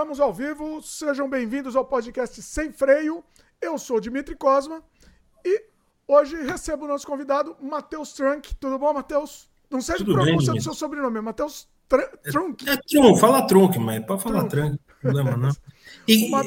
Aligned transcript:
Estamos 0.00 0.18
ao 0.18 0.32
vivo, 0.32 0.80
sejam 0.80 1.28
bem-vindos 1.28 1.76
ao 1.76 1.84
podcast 1.84 2.40
Sem 2.40 2.72
Freio. 2.72 3.22
Eu 3.60 3.76
sou 3.76 3.98
o 3.98 4.00
Dimitri 4.00 4.34
Cosma 4.34 4.82
e 5.44 5.62
hoje 6.08 6.36
recebo 6.42 6.86
o 6.86 6.88
nosso 6.88 7.06
convidado, 7.06 7.54
Matheus 7.60 8.14
Trunk. 8.14 8.54
Tudo 8.54 8.78
bom, 8.78 8.94
Matheus? 8.94 9.50
Não 9.70 9.82
sei 9.82 9.98
bem, 9.98 10.06
pronúncia 10.14 10.54
do 10.54 10.62
seu 10.62 10.72
sobrenome, 10.72 11.18
é 11.18 11.20
Matheus 11.20 11.68
Tr- 11.86 12.16
Trunk. 12.22 12.66
É 12.66 12.78
Trunk, 12.78 13.20
fala 13.20 13.46
Trunk, 13.46 13.78
mas 13.78 14.02
pode 14.06 14.22
falar 14.22 14.44
Trunk. 14.48 14.80
Problema 15.02 15.36
não. 15.36 15.50
E, 16.08 16.28
Uma- 16.28 16.44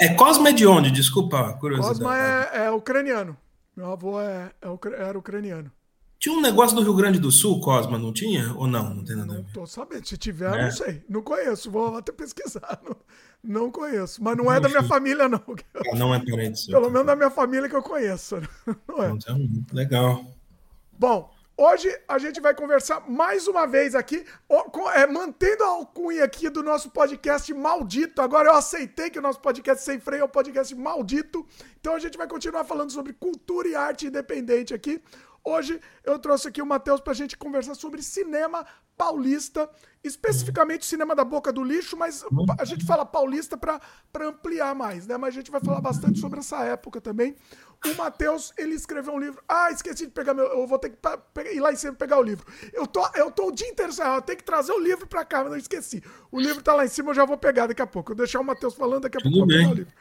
é 0.00 0.14
Cosma 0.14 0.48
é 0.48 0.52
de 0.52 0.66
onde? 0.66 0.90
Desculpa, 0.90 1.52
curiosidade. 1.60 2.00
Cosma 2.00 2.18
é, 2.18 2.64
é 2.64 2.70
ucraniano. 2.72 3.36
Meu 3.76 3.92
avô 3.92 4.20
é, 4.20 4.50
é 4.60 5.00
era 5.00 5.16
ucraniano. 5.16 5.70
Tinha 6.18 6.34
um 6.34 6.40
negócio 6.40 6.74
do 6.74 6.82
Rio 6.82 6.94
Grande 6.94 7.18
do 7.18 7.30
Sul, 7.30 7.60
Cosma, 7.60 7.98
não 7.98 8.12
tinha? 8.12 8.54
Ou 8.56 8.66
não? 8.66 8.94
Não 8.94 9.04
tem 9.04 9.14
nada 9.16 9.32
a 9.32 9.36
Não 9.36 9.42
ver. 9.44 9.52
tô 9.52 9.66
sabendo. 9.66 10.06
Se 10.06 10.16
tiver, 10.16 10.52
É. 10.58 10.64
não 10.64 10.70
sei. 10.70 11.02
Não 11.08 11.22
conheço. 11.22 11.70
Vou 11.70 11.96
até 11.96 12.10
pesquisar. 12.12 12.80
Não, 12.82 12.96
não 13.44 13.70
conheço. 13.70 14.22
Mas 14.24 14.36
não 14.36 14.50
é 14.52 14.58
da 14.58 14.68
minha 14.68 14.82
família, 14.82 15.28
não. 15.28 15.42
Ah, 15.74 15.94
Não 15.94 16.14
é 16.14 16.18
parente 16.18 16.58
seu. 16.60 16.72
Pelo 16.72 16.90
menos 16.90 17.06
da 17.06 17.14
minha 17.14 17.30
família 17.30 17.68
que 17.68 17.76
eu 17.76 17.82
conheço. 17.82 18.36
Não 18.88 19.04
é. 19.04 19.10
Então, 19.10 19.38
legal. 19.72 20.24
Bom, 20.98 21.30
hoje 21.56 21.88
a 22.08 22.18
gente 22.18 22.40
vai 22.40 22.54
conversar 22.54 23.08
mais 23.08 23.46
uma 23.46 23.66
vez 23.66 23.94
aqui, 23.94 24.24
é, 24.94 25.06
mantendo 25.06 25.62
a 25.64 25.68
alcunha 25.68 26.24
aqui 26.24 26.48
do 26.48 26.62
nosso 26.62 26.90
podcast 26.90 27.52
maldito. 27.54 28.20
Agora 28.22 28.48
eu 28.48 28.54
aceitei 28.56 29.10
que 29.10 29.18
o 29.18 29.22
nosso 29.22 29.38
podcast 29.40 29.84
sem 29.84 30.00
freio 30.00 30.22
é 30.22 30.24
um 30.24 30.28
podcast 30.28 30.74
maldito. 30.74 31.46
Então 31.78 31.94
a 31.94 31.98
gente 31.98 32.16
vai 32.18 32.26
continuar 32.26 32.64
falando 32.64 32.90
sobre 32.90 33.12
cultura 33.12 33.68
e 33.68 33.74
arte 33.76 34.06
independente 34.06 34.72
aqui. 34.74 35.00
Hoje 35.46 35.80
eu 36.02 36.18
trouxe 36.18 36.48
aqui 36.48 36.60
o 36.60 36.66
Matheus 36.66 37.00
pra 37.00 37.14
gente 37.14 37.36
conversar 37.36 37.76
sobre 37.76 38.02
cinema 38.02 38.66
paulista, 38.96 39.70
especificamente 40.02 40.84
cinema 40.84 41.14
da 41.14 41.22
boca 41.22 41.52
do 41.52 41.62
lixo, 41.62 41.96
mas 41.96 42.24
a 42.58 42.64
gente 42.64 42.84
fala 42.84 43.06
paulista 43.06 43.56
pra 43.56 43.80
pra 44.12 44.26
ampliar 44.26 44.74
mais, 44.74 45.06
né? 45.06 45.16
Mas 45.16 45.34
a 45.34 45.38
gente 45.38 45.50
vai 45.52 45.60
falar 45.60 45.80
bastante 45.80 46.18
sobre 46.18 46.40
essa 46.40 46.64
época 46.64 47.00
também. 47.00 47.36
O 47.84 47.94
Matheus, 47.94 48.52
ele 48.58 48.74
escreveu 48.74 49.14
um 49.14 49.20
livro. 49.20 49.40
Ah, 49.48 49.70
esqueci 49.70 50.06
de 50.06 50.12
pegar 50.12 50.34
meu. 50.34 50.46
Eu 50.46 50.66
vou 50.66 50.80
ter 50.80 50.90
que 50.90 51.54
ir 51.54 51.60
lá 51.60 51.72
em 51.72 51.76
cima 51.76 51.92
pegar 51.92 52.18
o 52.18 52.22
livro. 52.22 52.44
Eu 52.72 52.84
tô, 52.84 53.06
eu 53.14 53.30
tô 53.30 53.48
o 53.48 53.52
dia 53.52 53.68
inteiro 53.68 53.92
sem. 53.92 54.04
Eu 54.04 54.22
tenho 54.22 54.38
que 54.38 54.44
trazer 54.44 54.72
o 54.72 54.80
livro 54.80 55.06
pra 55.06 55.24
cá, 55.24 55.44
mas 55.44 55.52
eu 55.52 55.58
esqueci. 55.58 56.02
O 56.32 56.40
livro 56.40 56.60
tá 56.60 56.74
lá 56.74 56.84
em 56.84 56.88
cima, 56.88 57.10
eu 57.10 57.14
já 57.14 57.24
vou 57.24 57.38
pegar 57.38 57.68
daqui 57.68 57.82
a 57.82 57.86
pouco. 57.86 58.10
Eu 58.10 58.16
vou 58.16 58.24
deixar 58.24 58.40
o 58.40 58.44
Matheus 58.44 58.74
falando, 58.74 59.02
daqui 59.02 59.18
a 59.18 59.20
pouco 59.20 59.36
eu 59.36 59.42
Tudo 59.42 59.52
vou 59.52 59.58
pegar 59.58 59.70
o 59.70 59.74
livro. 59.74 59.94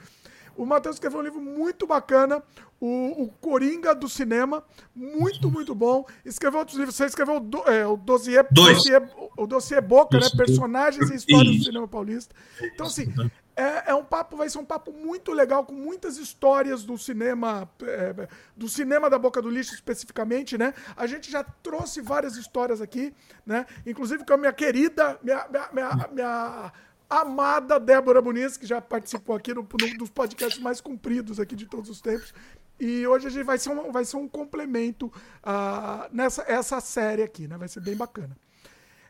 O 0.58 0.66
Matheus 0.66 0.95
escreveu 0.95 1.20
um 1.20 1.23
livro 1.23 1.42
muito 1.42 1.86
bacana, 1.86 2.44
o, 2.80 3.23
o 3.23 3.28
Coringa 3.42 3.95
do 3.95 4.08
Cinema, 4.08 4.64
muito, 4.95 5.50
muito 5.50 5.73
bom. 5.73 6.06
Escreveu 6.23 6.59
outros 6.59 6.78
livros, 6.78 6.95
você 6.95 7.06
escreveu 7.06 7.38
o, 7.38 7.39
do, 7.39 7.58
é, 7.70 7.86
o 7.86 7.97
dossiê, 7.97 8.44
Dois. 8.52 8.78
dossiê, 8.78 9.02
o 9.38 9.47
dossiê 9.47 9.81
Boca, 9.81 10.20
né? 10.20 10.28
Personagens 10.36 11.09
e 11.09 11.16
histórias 11.16 11.58
do 11.58 11.64
cinema 11.64 11.88
paulista. 11.88 12.36
Então, 12.62 12.86
assim, 12.88 13.14
é, 13.56 13.92
é 13.92 13.95
um 13.95 14.03
papo, 14.03 14.36
vai 14.36 14.50
ser 14.50 14.58
um 14.58 14.66
papo 14.66 14.92
muito 14.92 15.31
legal, 15.31 15.64
com 15.64 15.73
muitas 15.73 16.17
histórias 16.17 16.84
do 16.84 16.97
cinema, 16.97 17.69
é, 17.84 18.28
do 18.56 18.67
cinema 18.67 19.09
da 19.09 19.17
Boca 19.17 19.42
do 19.42 19.50
Lixo 19.50 19.73
especificamente, 19.73 20.58
né? 20.58 20.73
A 20.95 21.08
gente 21.08 21.31
já 21.31 21.44
trouxe 21.44 22.02
várias 22.02 22.36
histórias 22.36 22.81
aqui, 22.81 23.14
né? 23.45 23.66
Inclusive 23.86 24.25
com 24.25 24.34
a 24.34 24.38
minha 24.38 24.53
querida, 24.53 25.17
minha, 25.23 25.47
minha, 25.50 25.69
minha, 25.72 26.09
minha 26.12 26.73
amada 27.09 27.80
Débora 27.80 28.22
Muniz, 28.22 28.58
que 28.58 28.66
já 28.66 28.81
participou 28.81 29.36
aqui 29.36 29.53
no, 29.53 29.67
num 29.81 29.98
dos 29.98 30.09
podcasts 30.09 30.61
mais 30.61 30.81
compridos 30.81 31.39
aqui 31.39 31.56
de 31.56 31.66
todos 31.66 31.89
os 31.89 32.02
tempos. 32.02 32.34
E 32.80 33.08
hoje 33.08 33.28
a 33.28 33.30
gente 33.30 33.45
vai 33.45 33.58
ser 33.58 33.70
um, 33.70 33.92
vai 33.92 34.03
ser 34.03 34.17
um 34.17 34.28
complemento 34.28 35.12
ah, 35.44 36.09
nessa 36.12 36.44
essa 36.47 36.81
série 36.81 37.24
aqui, 37.24 37.47
né? 37.47 37.57
Vai 37.57 37.68
ser 37.68 37.79
bem 37.79 37.96
bacana. 37.96 38.35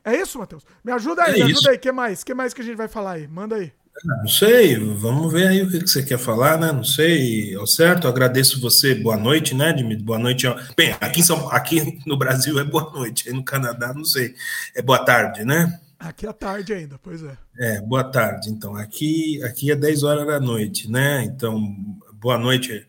É 0.03 0.16
isso, 0.16 0.38
Matheus? 0.38 0.64
Me 0.84 0.92
ajuda 0.92 1.24
aí, 1.24 1.34
É 1.34 1.36
me 1.38 1.42
ajuda 1.44 1.59
isso. 1.59 1.69
aí. 1.69 1.78
O 1.78 1.80
que 1.80 1.92
mais? 1.92 2.24
que 2.24 2.34
mais 2.34 2.53
que 2.53 2.62
a 2.62 2.64
gente 2.64 2.75
vai 2.75 2.88
falar 2.88 3.14
aí? 3.14 3.28
Manda 3.28 3.56
aí. 3.56 3.72
Não 4.03 4.28
sei, 4.28 4.75
vamos 4.78 5.31
ver 5.31 5.48
aí 5.48 5.64
o 5.64 5.69
que 5.69 5.80
você 5.80 6.03
quer 6.03 6.19
falar, 6.19 6.59
né? 6.59 6.72
Não 6.72 6.84
sei, 6.84 7.56
ao 7.56 7.66
certo, 7.66 8.08
agradeço 8.09 8.59
você, 8.59 8.94
boa 8.94 9.16
noite, 9.16 9.56
né, 9.56 9.72
Dimitri? 9.72 10.03
Boa 10.03 10.19
noite. 10.19 10.46
Bem, 10.75 10.94
aqui, 11.00 11.24
São, 11.24 11.50
aqui 11.50 11.98
no 12.06 12.18
Brasil 12.18 12.59
é 12.59 12.64
boa 12.66 12.92
noite, 12.92 13.30
aí 13.30 13.34
no 13.34 13.44
Canadá, 13.44 13.94
não 13.94 14.03
sei, 14.03 14.36
é 14.75 14.81
boa 14.81 15.00
tarde, 15.00 15.46
né? 15.46 15.80
Aqui 16.00 16.28
é 16.28 16.33
tarde 16.33 16.73
ainda, 16.73 17.00
pois 17.01 17.23
é. 17.23 17.38
É, 17.57 17.81
boa 17.81 18.03
tarde. 18.03 18.50
Então, 18.50 18.75
aqui, 18.75 19.41
aqui 19.44 19.72
é 19.72 19.75
10 19.75 20.03
horas 20.03 20.28
da 20.28 20.39
noite, 20.39 20.89
né? 20.91 21.23
Então, 21.23 21.75
boa 22.13 22.38
noite 22.38 22.85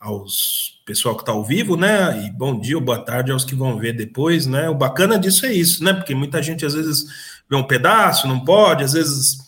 aos 0.00 0.80
pessoal 0.86 1.16
que 1.16 1.22
está 1.22 1.32
ao 1.32 1.44
vivo, 1.44 1.76
né? 1.76 2.26
E 2.26 2.30
bom 2.30 2.60
dia 2.60 2.76
ou 2.76 2.82
boa 2.82 3.02
tarde 3.02 3.32
aos 3.32 3.44
que 3.44 3.54
vão 3.54 3.78
ver 3.78 3.94
depois, 3.94 4.46
né? 4.46 4.68
O 4.68 4.74
bacana 4.74 5.18
disso 5.18 5.46
é 5.46 5.52
isso, 5.52 5.82
né? 5.82 5.92
Porque 5.94 6.14
muita 6.14 6.42
gente 6.42 6.64
às 6.64 6.74
vezes 6.74 7.06
vê 7.48 7.56
um 7.56 7.66
pedaço, 7.66 8.28
não 8.28 8.44
pode, 8.44 8.84
às 8.84 8.92
vezes 8.92 9.38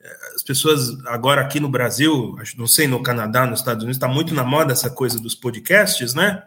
eh, 0.00 0.16
as 0.36 0.42
pessoas 0.42 0.90
agora 1.06 1.40
aqui 1.40 1.58
no 1.58 1.68
Brasil, 1.70 2.36
acho- 2.38 2.58
não 2.58 2.66
sei, 2.66 2.86
no 2.86 3.02
Canadá, 3.02 3.46
nos 3.46 3.60
Estados 3.60 3.82
Unidos, 3.82 3.96
está 3.96 4.06
muito 4.08 4.34
na 4.34 4.44
moda 4.44 4.72
essa 4.72 4.90
coisa 4.90 5.18
dos 5.18 5.34
podcasts, 5.34 6.12
né? 6.14 6.42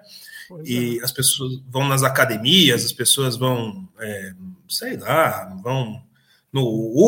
Pois 0.48 0.70
E 0.70 1.00
as 1.04 1.12
pessoas 1.12 1.60
vão 1.68 1.88
nas 1.88 2.04
academias, 2.04 2.86
as 2.86 2.94
pessoas 2.94 3.36
vão, 3.36 3.90
é, 4.00 4.34
sei 4.70 4.98
lá, 4.98 5.54
vão 5.64 6.02
no 6.52 6.64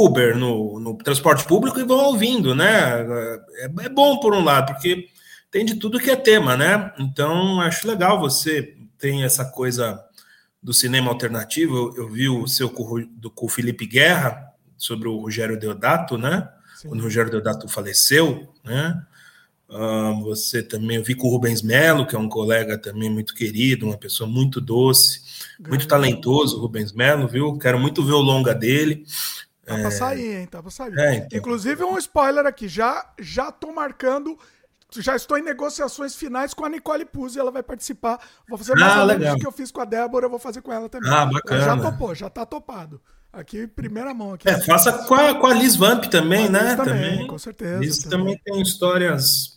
Uber, 0.05 0.37
no, 0.37 0.79
no 0.79 0.97
transporte 0.97 1.45
público 1.45 1.79
e 1.79 1.83
vão 1.83 2.05
ouvindo, 2.05 2.53
né? 2.53 3.01
É, 3.01 3.85
é 3.85 3.89
bom 3.89 4.19
por 4.19 4.33
um 4.33 4.43
lado, 4.43 4.73
porque 4.73 5.07
tem 5.49 5.63
de 5.63 5.75
tudo 5.75 5.99
que 5.99 6.11
é 6.11 6.15
tema, 6.15 6.57
né? 6.57 6.93
Então 6.99 7.61
acho 7.61 7.87
legal 7.87 8.19
você 8.19 8.75
tem 8.97 9.23
essa 9.23 9.45
coisa 9.45 10.03
do 10.61 10.73
cinema 10.73 11.09
alternativo. 11.09 11.77
Eu, 11.77 12.03
eu 12.03 12.09
vi 12.09 12.27
o 12.27 12.45
seu 12.47 12.69
com, 12.69 13.01
do, 13.11 13.31
com 13.31 13.45
o 13.45 13.49
Felipe 13.49 13.85
Guerra 13.85 14.51
sobre 14.75 15.07
o 15.07 15.17
Rogério 15.17 15.57
Deodato, 15.57 16.17
né? 16.17 16.49
Sim. 16.75 16.89
Quando 16.89 16.99
o 16.99 17.03
Rogério 17.03 17.31
Deodato 17.31 17.69
faleceu, 17.69 18.53
né? 18.63 19.01
Você 20.23 20.63
também, 20.63 20.97
eu 20.97 21.03
vi 21.03 21.13
com 21.13 21.27
o 21.27 21.31
Rubens 21.31 21.61
Melo, 21.61 22.05
que 22.07 22.15
é 22.15 22.19
um 22.19 22.29
colega 22.29 22.77
também 22.77 23.09
muito 23.09 23.33
querido, 23.35 23.85
uma 23.85 23.97
pessoa 23.97 24.29
muito 24.29 24.61
doce, 24.61 25.21
muito 25.59 25.69
Grande. 25.69 25.87
talentoso, 25.87 26.57
o 26.57 26.61
Rubens 26.61 26.93
Melo, 26.93 27.27
viu? 27.27 27.57
Quero 27.57 27.77
muito 27.79 28.03
ver 28.03 28.13
o 28.13 28.21
longa 28.21 28.53
dele. 28.55 29.05
Tá 29.65 29.75
pra 29.75 29.91
sair, 29.91 30.35
hein? 30.39 30.45
Tá 30.47 30.61
pra 30.61 30.71
sair. 30.71 30.97
É, 30.97 31.15
então. 31.15 31.37
Inclusive, 31.39 31.83
um 31.83 31.97
spoiler 31.97 32.45
aqui. 32.45 32.69
Já, 32.69 33.05
já 33.19 33.51
tô 33.51 33.73
marcando. 33.73 34.37
Já 34.97 35.17
estou 35.17 35.37
em 35.37 35.43
negociações 35.43 36.15
finais 36.15 36.53
com 36.53 36.63
a 36.63 36.69
Nicole 36.69 37.03
Puzzi. 37.03 37.37
Ela 37.37 37.51
vai 37.51 37.61
participar. 37.61 38.17
Vou 38.47 38.57
fazer 38.57 38.73
mais 38.77 38.93
Ah, 38.93 39.03
legal. 39.03 39.35
que 39.37 39.45
eu 39.45 39.51
fiz 39.51 39.69
com 39.69 39.81
a 39.81 39.85
Débora. 39.85 40.25
Eu 40.25 40.29
vou 40.29 40.39
fazer 40.39 40.61
com 40.61 40.71
ela 40.71 40.87
também. 40.87 41.11
Ah, 41.11 41.23
Ela 41.23 41.31
bacana. 41.33 41.61
Já 41.65 41.77
topou, 41.77 42.15
já 42.15 42.29
tá 42.29 42.45
topado. 42.45 43.01
Aqui, 43.33 43.67
primeira 43.67 44.13
mão. 44.13 44.33
Aqui. 44.35 44.47
É, 44.47 44.57
faça 44.61 44.93
com 45.05 45.13
a, 45.15 45.35
com 45.35 45.47
a 45.47 45.53
Liz 45.53 45.75
Vamp 45.75 46.05
também, 46.05 46.45
a 46.45 46.49
né? 46.49 46.63
Liz 46.63 46.75
também, 46.77 47.27
com 47.27 47.37
certeza, 47.37 47.79
Liz 47.79 47.97
também. 47.97 48.19
também 48.19 48.41
tem 48.45 48.61
histórias 48.61 49.56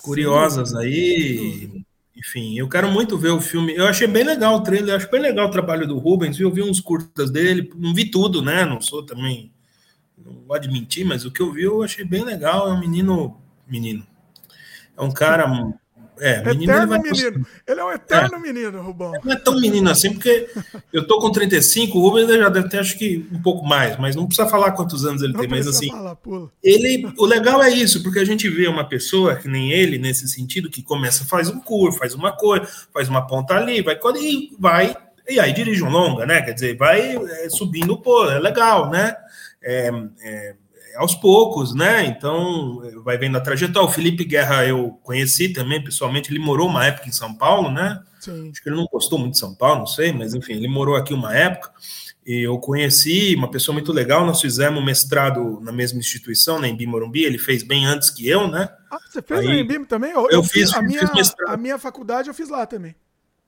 curiosas 0.00 0.74
aí. 0.74 1.84
Enfim, 2.16 2.58
eu 2.58 2.68
quero 2.68 2.90
muito 2.90 3.16
ver 3.16 3.30
o 3.30 3.40
filme. 3.40 3.74
Eu 3.74 3.86
achei 3.86 4.06
bem 4.06 4.24
legal 4.24 4.56
o 4.56 4.62
trailer, 4.62 4.90
eu 4.90 4.96
acho 4.96 5.10
bem 5.10 5.20
legal 5.20 5.48
o 5.48 5.50
trabalho 5.50 5.86
do 5.86 5.98
Rubens? 5.98 6.38
Eu 6.38 6.52
vi 6.52 6.62
uns 6.62 6.80
curtas 6.80 7.30
dele, 7.30 7.70
não 7.76 7.94
vi 7.94 8.10
tudo, 8.10 8.42
né? 8.42 8.64
Não 8.64 8.80
sou 8.80 9.04
também. 9.04 9.52
Não 10.18 10.34
gosto 10.34 10.62
de 10.62 10.72
mentir, 10.72 11.06
mas 11.06 11.24
o 11.24 11.30
que 11.30 11.40
eu 11.40 11.52
vi 11.52 11.62
eu 11.62 11.82
achei 11.82 12.04
bem 12.04 12.24
legal. 12.24 12.68
É 12.68 12.72
um 12.72 12.80
menino. 12.80 13.40
Menino. 13.66 14.06
É 14.96 15.02
um 15.02 15.10
cara. 15.10 15.46
É, 16.20 16.44
menino. 16.44 16.62
ele 16.62 16.64
Eterno 16.64 16.88
vai 16.88 16.98
menino. 16.98 17.46
Ele 17.66 17.80
é 17.80 17.84
um 17.84 17.92
eterno 17.92 18.40
menino, 18.40 18.82
Rubão. 18.82 19.12
não 19.24 19.32
é 19.32 19.36
tão 19.36 19.58
menino 19.58 19.90
assim, 19.90 20.12
porque 20.12 20.48
eu 20.92 21.06
tô 21.06 21.18
com 21.18 21.32
35, 21.32 21.98
o 21.98 22.02
Rubens 22.02 22.28
já 22.28 22.48
deve 22.50 22.68
ter 22.68 22.78
acho 22.78 22.98
que 22.98 23.26
um 23.32 23.40
pouco 23.40 23.66
mais, 23.66 23.98
mas 23.98 24.14
não 24.14 24.26
precisa 24.26 24.48
falar 24.48 24.72
quantos 24.72 25.04
anos 25.04 25.22
ele 25.22 25.32
Não 25.32 25.40
tem, 25.40 25.48
mas 25.48 25.66
assim, 25.66 25.88
falar, 25.88 26.16
ele, 26.62 27.10
o 27.16 27.24
legal 27.24 27.62
é 27.62 27.70
isso, 27.70 28.02
porque 28.02 28.18
a 28.18 28.24
gente 28.24 28.48
vê 28.48 28.68
uma 28.68 28.86
pessoa 28.86 29.36
que 29.36 29.48
nem 29.48 29.72
ele, 29.72 29.98
nesse 29.98 30.28
sentido, 30.28 30.68
que 30.68 30.82
começa, 30.82 31.24
faz 31.24 31.48
um 31.48 31.58
curso, 31.58 31.98
faz 31.98 32.14
uma 32.14 32.32
coisa, 32.32 32.68
faz 32.92 33.08
uma 33.08 33.26
ponta 33.26 33.54
ali, 33.54 33.82
vai, 33.82 33.98
e 34.16 34.50
vai, 34.58 34.94
e 35.28 35.40
aí 35.40 35.52
dirige 35.52 35.82
um 35.82 35.90
longa, 35.90 36.26
né? 36.26 36.42
Quer 36.42 36.52
dizer, 36.52 36.76
vai 36.76 37.16
é, 37.16 37.48
subindo, 37.48 37.96
pô, 37.96 38.28
é 38.28 38.38
legal, 38.38 38.90
né? 38.90 39.16
É, 39.62 39.90
é, 40.22 40.54
é 40.54 40.54
aos 40.96 41.14
poucos, 41.14 41.74
né? 41.74 42.04
Então, 42.06 42.82
é, 42.84 42.90
vai 43.00 43.16
vendo 43.18 43.36
a 43.36 43.40
trajetória. 43.40 43.88
O 43.88 43.92
Felipe 43.92 44.24
Guerra 44.24 44.66
eu 44.66 44.90
conheci 45.02 45.48
também, 45.50 45.82
pessoalmente, 45.82 46.30
ele 46.30 46.38
morou 46.38 46.68
uma 46.68 46.84
época 46.86 47.08
em 47.08 47.12
São 47.12 47.34
Paulo, 47.34 47.70
né? 47.70 48.00
Sim. 48.20 48.50
Acho 48.50 48.62
que 48.62 48.68
ele 48.68 48.76
não 48.76 48.86
gostou 48.92 49.18
muito 49.18 49.32
de 49.32 49.38
São 49.38 49.54
Paulo, 49.54 49.80
não 49.80 49.86
sei, 49.86 50.12
mas 50.12 50.34
enfim, 50.34 50.52
ele 50.54 50.68
morou 50.68 50.94
aqui 50.96 51.14
uma 51.14 51.34
época. 51.34 51.70
E 52.26 52.46
eu 52.46 52.58
conheci 52.58 53.34
uma 53.34 53.50
pessoa 53.50 53.72
muito 53.72 53.92
legal. 53.92 54.26
Nós 54.26 54.40
fizemos 54.42 54.84
mestrado 54.84 55.58
na 55.62 55.72
mesma 55.72 55.98
instituição, 55.98 56.58
na 56.60 56.68
Embi 56.68 56.86
Morumbi. 56.86 57.24
Ele 57.24 57.38
fez 57.38 57.62
bem 57.62 57.86
antes 57.86 58.10
que 58.10 58.28
eu, 58.28 58.46
né? 58.46 58.68
Ah, 58.90 58.98
você 59.08 59.22
fez 59.22 59.40
Aí- 59.40 59.46
na 59.48 59.54
Embim 59.56 59.84
também? 59.84 60.10
Eu, 60.12 60.28
Eu 60.30 60.44
fiz- 60.44 60.72
a, 60.74 60.82
minha, 60.82 61.10
mestrado. 61.14 61.48
a 61.50 61.56
minha 61.56 61.78
faculdade 61.78 62.28
eu 62.28 62.34
fiz 62.34 62.48
lá 62.50 62.66
também. 62.66 62.94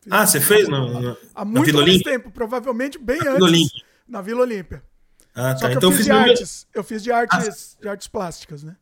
Fiz 0.01 0.11
Ah, 0.13 0.27
você 0.27 0.41
fez 0.41 0.69
no, 0.69 1.01
no- 1.01 1.17
Há 1.35 1.45
na 1.45 1.51
muito 1.51 1.67
Vila 1.67 1.83
mais 1.83 1.91
Olímpia? 1.93 2.13
tempo, 2.13 2.31
provavelmente 2.31 2.99
bem 2.99 3.19
Vila 3.19 3.31
antes. 3.33 3.43
Olímpia. 3.43 3.83
Na 4.09 4.23
Vila 4.23 4.41
Olímpia. 4.41 4.83
Ah, 5.35 5.57
Só 5.57 5.63
tá. 5.63 5.71
que 5.71 5.77
Então 5.77 5.91
eu 5.91 5.93
eu 5.93 5.97
fiz 5.97 5.97
fiz 5.97 6.05
de 6.07 6.13
artes. 6.13 6.67
Eu 6.75 6.85
fiz 6.85 7.03
de 7.03 7.13
artes, 7.13 7.77
de 7.81 7.89
artes 7.89 8.09
plásticas, 8.09 8.63
né? 8.63 8.77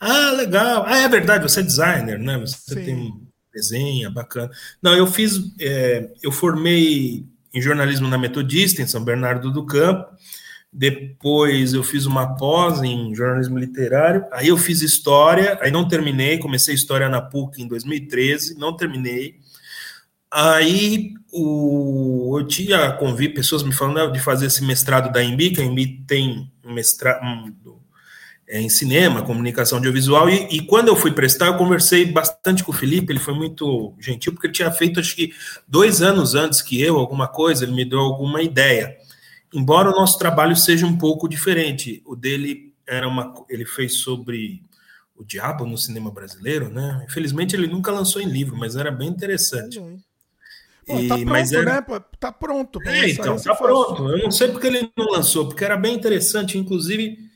Ah, 0.00 0.32
legal. 0.32 0.84
Ah, 0.86 0.98
é 0.98 1.08
verdade, 1.08 1.48
você 1.48 1.60
é 1.60 1.62
designer, 1.62 2.18
né? 2.18 2.38
Você 2.38 2.74
Sim. 2.74 2.84
tem 2.84 2.94
um 2.94 3.26
desenho 3.54 4.10
bacana. 4.10 4.50
Não, 4.82 4.94
eu 4.94 5.06
fiz, 5.06 5.38
é, 5.60 6.10
eu 6.22 6.32
formei 6.32 7.24
em 7.54 7.60
jornalismo 7.60 8.08
na 8.08 8.18
Metodista, 8.18 8.82
em 8.82 8.86
São 8.86 9.04
Bernardo 9.04 9.50
do 9.52 9.64
Campo. 9.64 10.10
Depois 10.72 11.74
eu 11.74 11.84
fiz 11.84 12.06
uma 12.06 12.34
pós 12.34 12.82
em 12.82 13.14
jornalismo 13.14 13.58
literário. 13.58 14.24
Aí 14.32 14.48
eu 14.48 14.56
fiz 14.56 14.80
história, 14.80 15.58
aí 15.60 15.70
não 15.70 15.86
terminei. 15.86 16.38
Comecei 16.38 16.74
história 16.74 17.08
na 17.10 17.20
PUC 17.20 17.62
em 17.62 17.68
2013, 17.68 18.58
não 18.58 18.74
terminei. 18.74 19.36
Aí 20.32 21.12
o, 21.30 22.38
eu 22.40 22.46
tinha 22.46 22.92
convite, 22.92 23.34
pessoas 23.34 23.62
me 23.62 23.72
falando 23.72 24.12
de 24.12 24.18
fazer 24.18 24.46
esse 24.46 24.64
mestrado 24.64 25.12
da 25.12 25.22
EMB, 25.22 25.50
que 25.50 25.60
a 25.60 25.64
EMB 25.64 26.04
tem 26.06 26.50
mestrado 26.64 27.22
um, 27.22 27.52
é, 28.48 28.60
em 28.60 28.68
cinema, 28.70 29.22
comunicação 29.22 29.76
audiovisual, 29.76 30.30
e, 30.30 30.48
e, 30.50 30.62
quando 30.62 30.88
eu 30.88 30.96
fui 30.96 31.12
prestar, 31.12 31.48
eu 31.48 31.56
conversei 31.58 32.06
bastante 32.06 32.64
com 32.64 32.70
o 32.70 32.74
Felipe, 32.74 33.12
ele 33.12 33.18
foi 33.18 33.34
muito 33.34 33.94
gentil, 33.98 34.32
porque 34.32 34.46
ele 34.46 34.54
tinha 34.54 34.70
feito, 34.70 34.98
acho 34.98 35.14
que 35.14 35.32
dois 35.68 36.00
anos 36.00 36.34
antes 36.34 36.62
que 36.62 36.80
eu, 36.80 36.98
alguma 36.98 37.28
coisa, 37.28 37.64
ele 37.64 37.72
me 37.72 37.84
deu 37.84 38.00
alguma 38.00 38.42
ideia. 38.42 38.96
Embora 39.52 39.90
o 39.90 39.92
nosso 39.92 40.18
trabalho 40.18 40.56
seja 40.56 40.86
um 40.86 40.96
pouco 40.96 41.28
diferente, 41.28 42.02
o 42.06 42.16
dele 42.16 42.72
era 42.86 43.06
uma, 43.06 43.34
ele 43.50 43.66
fez 43.66 43.96
sobre 43.96 44.62
o 45.14 45.22
diabo 45.22 45.66
no 45.66 45.76
cinema 45.76 46.10
brasileiro, 46.10 46.70
né? 46.70 47.04
Infelizmente 47.06 47.54
ele 47.54 47.66
nunca 47.66 47.92
lançou 47.92 48.20
em 48.20 48.26
livro, 48.26 48.56
mas 48.56 48.76
era 48.76 48.90
bem 48.90 49.08
interessante. 49.08 49.78
Pô, 50.92 51.08
tá 51.08 51.14
pronto, 51.14 51.26
mas 51.26 51.52
era... 51.52 51.74
né? 51.74 52.00
Tá 52.18 52.32
pronto. 52.32 52.82
É, 52.86 53.10
então, 53.10 53.36
tá 53.36 53.54
pronto. 53.54 54.08
Eu 54.08 54.18
não 54.18 54.30
sei 54.30 54.48
porque 54.48 54.66
ele 54.66 54.90
não 54.96 55.06
lançou, 55.06 55.48
porque 55.48 55.64
era 55.64 55.76
bem 55.76 55.94
interessante, 55.94 56.58
inclusive 56.58 57.30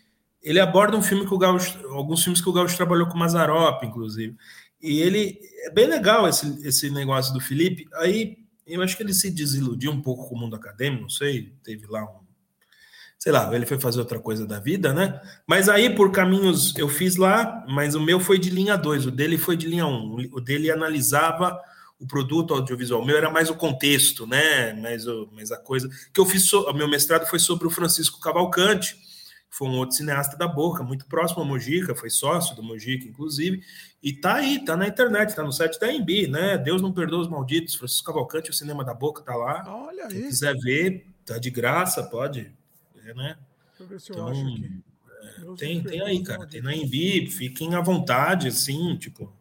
ele 0.47 0.61
aborda 0.61 0.97
um 0.97 1.03
filme 1.03 1.27
que 1.27 1.35
o 1.35 1.39
Gaúcho, 1.39 1.77
alguns 1.89 2.23
filmes 2.23 2.41
que 2.41 2.49
o 2.49 2.53
Gaúcho 2.53 2.77
trabalhou 2.77 3.09
com 3.09 3.19
Mazarop, 3.19 3.83
inclusive. 3.85 4.37
E 4.81 5.01
ele 5.01 5.41
é 5.65 5.71
bem 5.71 5.89
legal 5.89 6.29
esse, 6.29 6.65
esse 6.65 6.89
negócio 6.89 7.35
do 7.35 7.41
Felipe. 7.41 7.85
Aí 7.95 8.37
eu 8.65 8.81
acho 8.81 8.97
que 8.97 9.03
ele 9.03 9.13
se 9.13 9.29
desiludiu 9.29 9.91
um 9.91 10.01
pouco 10.01 10.29
com 10.29 10.37
o 10.37 10.39
mundo 10.39 10.55
acadêmico, 10.55 11.03
não 11.03 11.09
sei, 11.09 11.53
teve 11.65 11.87
lá 11.89 12.05
um. 12.05 12.25
Sei 13.19 13.33
lá, 13.33 13.53
ele 13.53 13.67
foi 13.67 13.81
fazer 13.81 13.99
outra 13.99 14.21
coisa 14.21 14.47
da 14.47 14.61
vida, 14.61 14.93
né? 14.93 15.21
Mas 15.49 15.69
aí, 15.69 15.91
por 15.91 16.13
caminhos, 16.13 16.77
eu 16.77 16.89
fiz 16.89 17.17
lá, 17.17 17.65
mas 17.69 17.97
o 17.97 18.01
meu 18.01 18.21
foi 18.21 18.39
de 18.39 18.51
linha 18.51 18.77
2, 18.77 19.07
o 19.07 19.11
dele 19.11 19.37
foi 19.37 19.57
de 19.57 19.67
linha 19.67 19.87
1. 19.87 19.91
Um. 19.91 20.29
O 20.33 20.41
dele 20.41 20.71
analisava 20.71 21.59
o 21.99 22.07
produto 22.07 22.55
audiovisual. 22.55 23.05
Meu 23.05 23.17
era 23.17 23.31
mais 23.31 23.51
o 23.51 23.55
contexto, 23.55 24.27
né? 24.27 24.73
Mais, 24.75 25.07
o, 25.07 25.29
mais 25.33 25.51
a 25.51 25.57
coisa. 25.57 25.89
Que 26.13 26.21
eu 26.21 26.27
fiz, 26.27 26.49
so... 26.49 26.69
o 26.69 26.75
meu 26.75 26.89
mestrado 26.89 27.27
foi 27.27 27.39
sobre 27.39 27.67
o 27.67 27.71
Francisco 27.71 28.21
Cavalcante 28.21 28.97
foi 29.57 29.69
um 29.69 29.79
outro 29.79 29.97
cineasta 29.97 30.37
da 30.37 30.47
Boca, 30.47 30.85
muito 30.85 31.07
próximo 31.07 31.41
ao 31.41 31.47
Mojica, 31.47 31.95
foi 31.95 32.11
sócio 32.11 32.55
do 32.55 32.63
Mojica, 32.63 33.09
inclusive, 33.09 33.63
e 34.03 34.13
tá 34.13 34.35
aí, 34.35 34.63
tá 34.63 34.77
na 34.77 34.87
internet, 34.87 35.35
tá 35.35 35.43
no 35.43 35.51
site 35.51 35.81
da 35.81 35.91
Embi, 35.91 36.27
né? 36.29 36.59
Deus 36.59 36.83
não 36.83 36.93
perdoa 36.93 37.21
os 37.21 37.29
malditos, 37.29 37.75
Francisco 37.75 38.07
Cavalcante, 38.07 38.51
o 38.51 38.53
cinema 38.53 38.85
da 38.85 38.93
Boca 38.93 39.23
tá 39.23 39.35
lá. 39.35 39.65
Olha 39.67 40.05
aí. 40.05 40.11
Quem 40.11 40.23
quiser 40.25 40.55
ver, 40.59 41.07
tá 41.25 41.39
de 41.39 41.51
graça, 41.51 42.03
pode, 42.03 42.53
é, 43.03 43.15
né? 43.15 43.39
Deixa 43.69 43.83
eu 43.83 43.87
ver 43.87 44.01
se 44.01 44.11
eu 44.11 44.15
então, 44.17 44.29
acho 44.29 44.41
aqui. 44.43 44.83
É, 45.23 45.55
tem, 45.57 45.83
tem 45.83 46.03
aí, 46.03 46.23
cara, 46.23 46.47
tem 46.47 46.61
na 46.61 46.75
Embi, 46.77 47.31
fiquem 47.31 47.75
à 47.75 47.81
vontade, 47.81 48.49
assim, 48.49 48.95
tipo. 48.97 49.33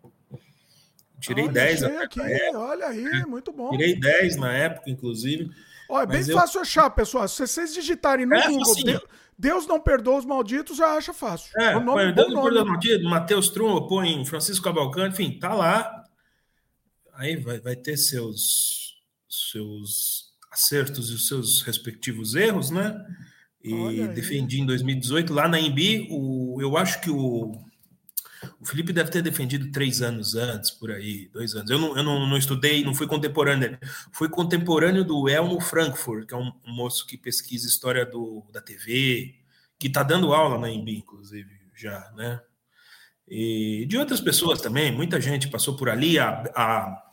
Tirei 1.25 1.45
olha, 1.45 1.53
10 1.53 1.83
aqui, 1.83 2.19
olha 2.53 2.87
aí, 2.87 3.25
muito 3.25 3.51
bom. 3.51 3.71
Tirei 3.71 3.99
10 3.99 4.35
na 4.35 4.53
época, 4.53 4.89
inclusive. 4.89 5.49
Olha, 5.89 6.03
é 6.03 6.07
bem 6.07 6.21
eu... 6.27 6.37
fácil 6.37 6.61
achar, 6.61 6.89
pessoal. 6.89 7.27
Se 7.27 7.47
vocês 7.47 7.73
digitarem 7.73 8.25
no 8.25 8.35
é, 8.35 8.47
Google, 8.47 8.71
assim, 8.71 8.99
Deus 9.37 9.67
não 9.67 9.79
perdoa 9.79 10.19
os 10.19 10.25
malditos, 10.25 10.77
já 10.77 10.93
acha 10.93 11.13
fácil. 11.13 11.51
É, 11.59 11.73
é 11.73 11.77
o 11.77 11.83
nome, 11.83 12.11
Deus 12.13 12.31
não 12.31 12.43
perdoa 12.43 12.63
os 12.63 12.69
malditos, 12.69 13.09
Matheus 13.09 13.49
Trum, 13.49 13.87
põe 13.87 14.23
Francisco 14.25 14.63
Cavalcante, 14.63 15.21
enfim, 15.21 15.39
tá 15.39 15.53
lá. 15.53 16.03
Aí 17.13 17.35
vai, 17.37 17.59
vai 17.59 17.75
ter 17.75 17.97
seus, 17.97 18.97
seus 19.27 20.33
acertos 20.51 21.09
e 21.09 21.13
os 21.13 21.27
seus 21.27 21.61
respectivos 21.63 22.35
erros, 22.35 22.69
né? 22.69 23.03
E 23.63 24.07
defendi 24.09 24.61
em 24.61 24.65
2018 24.65 25.33
lá 25.33 25.47
na 25.47 25.59
Embi, 25.59 26.07
o, 26.11 26.61
eu 26.61 26.77
acho 26.77 27.01
que 27.01 27.09
o 27.09 27.51
o 28.59 28.65
Felipe 28.65 28.93
deve 28.93 29.11
ter 29.11 29.21
defendido 29.21 29.71
três 29.71 30.01
anos 30.01 30.35
antes, 30.35 30.71
por 30.71 30.91
aí, 30.91 31.29
dois 31.33 31.55
anos. 31.55 31.69
Eu 31.69 31.79
não, 31.79 31.97
eu 31.97 32.03
não, 32.03 32.27
não 32.27 32.37
estudei, 32.37 32.83
não 32.83 32.93
fui 32.93 33.07
contemporâneo 33.07 33.77
Fui 34.11 34.29
contemporâneo 34.29 35.03
do 35.03 35.29
Elmo 35.29 35.59
Frankfurt, 35.61 36.27
que 36.27 36.33
é 36.33 36.37
um, 36.37 36.51
um 36.65 36.73
moço 36.73 37.05
que 37.05 37.17
pesquisa 37.17 37.67
história 37.67 38.05
do, 38.05 38.43
da 38.51 38.61
TV, 38.61 39.35
que 39.77 39.87
está 39.87 40.03
dando 40.03 40.33
aula 40.33 40.57
na 40.57 40.69
Embi, 40.69 40.97
inclusive, 40.97 41.49
já, 41.75 42.11
né? 42.15 42.41
E 43.27 43.85
de 43.87 43.97
outras 43.97 44.21
pessoas 44.21 44.61
também, 44.61 44.91
muita 44.91 45.19
gente 45.19 45.47
passou 45.47 45.75
por 45.75 45.89
ali. 45.89 46.19
A, 46.19 46.43
a 46.55 47.05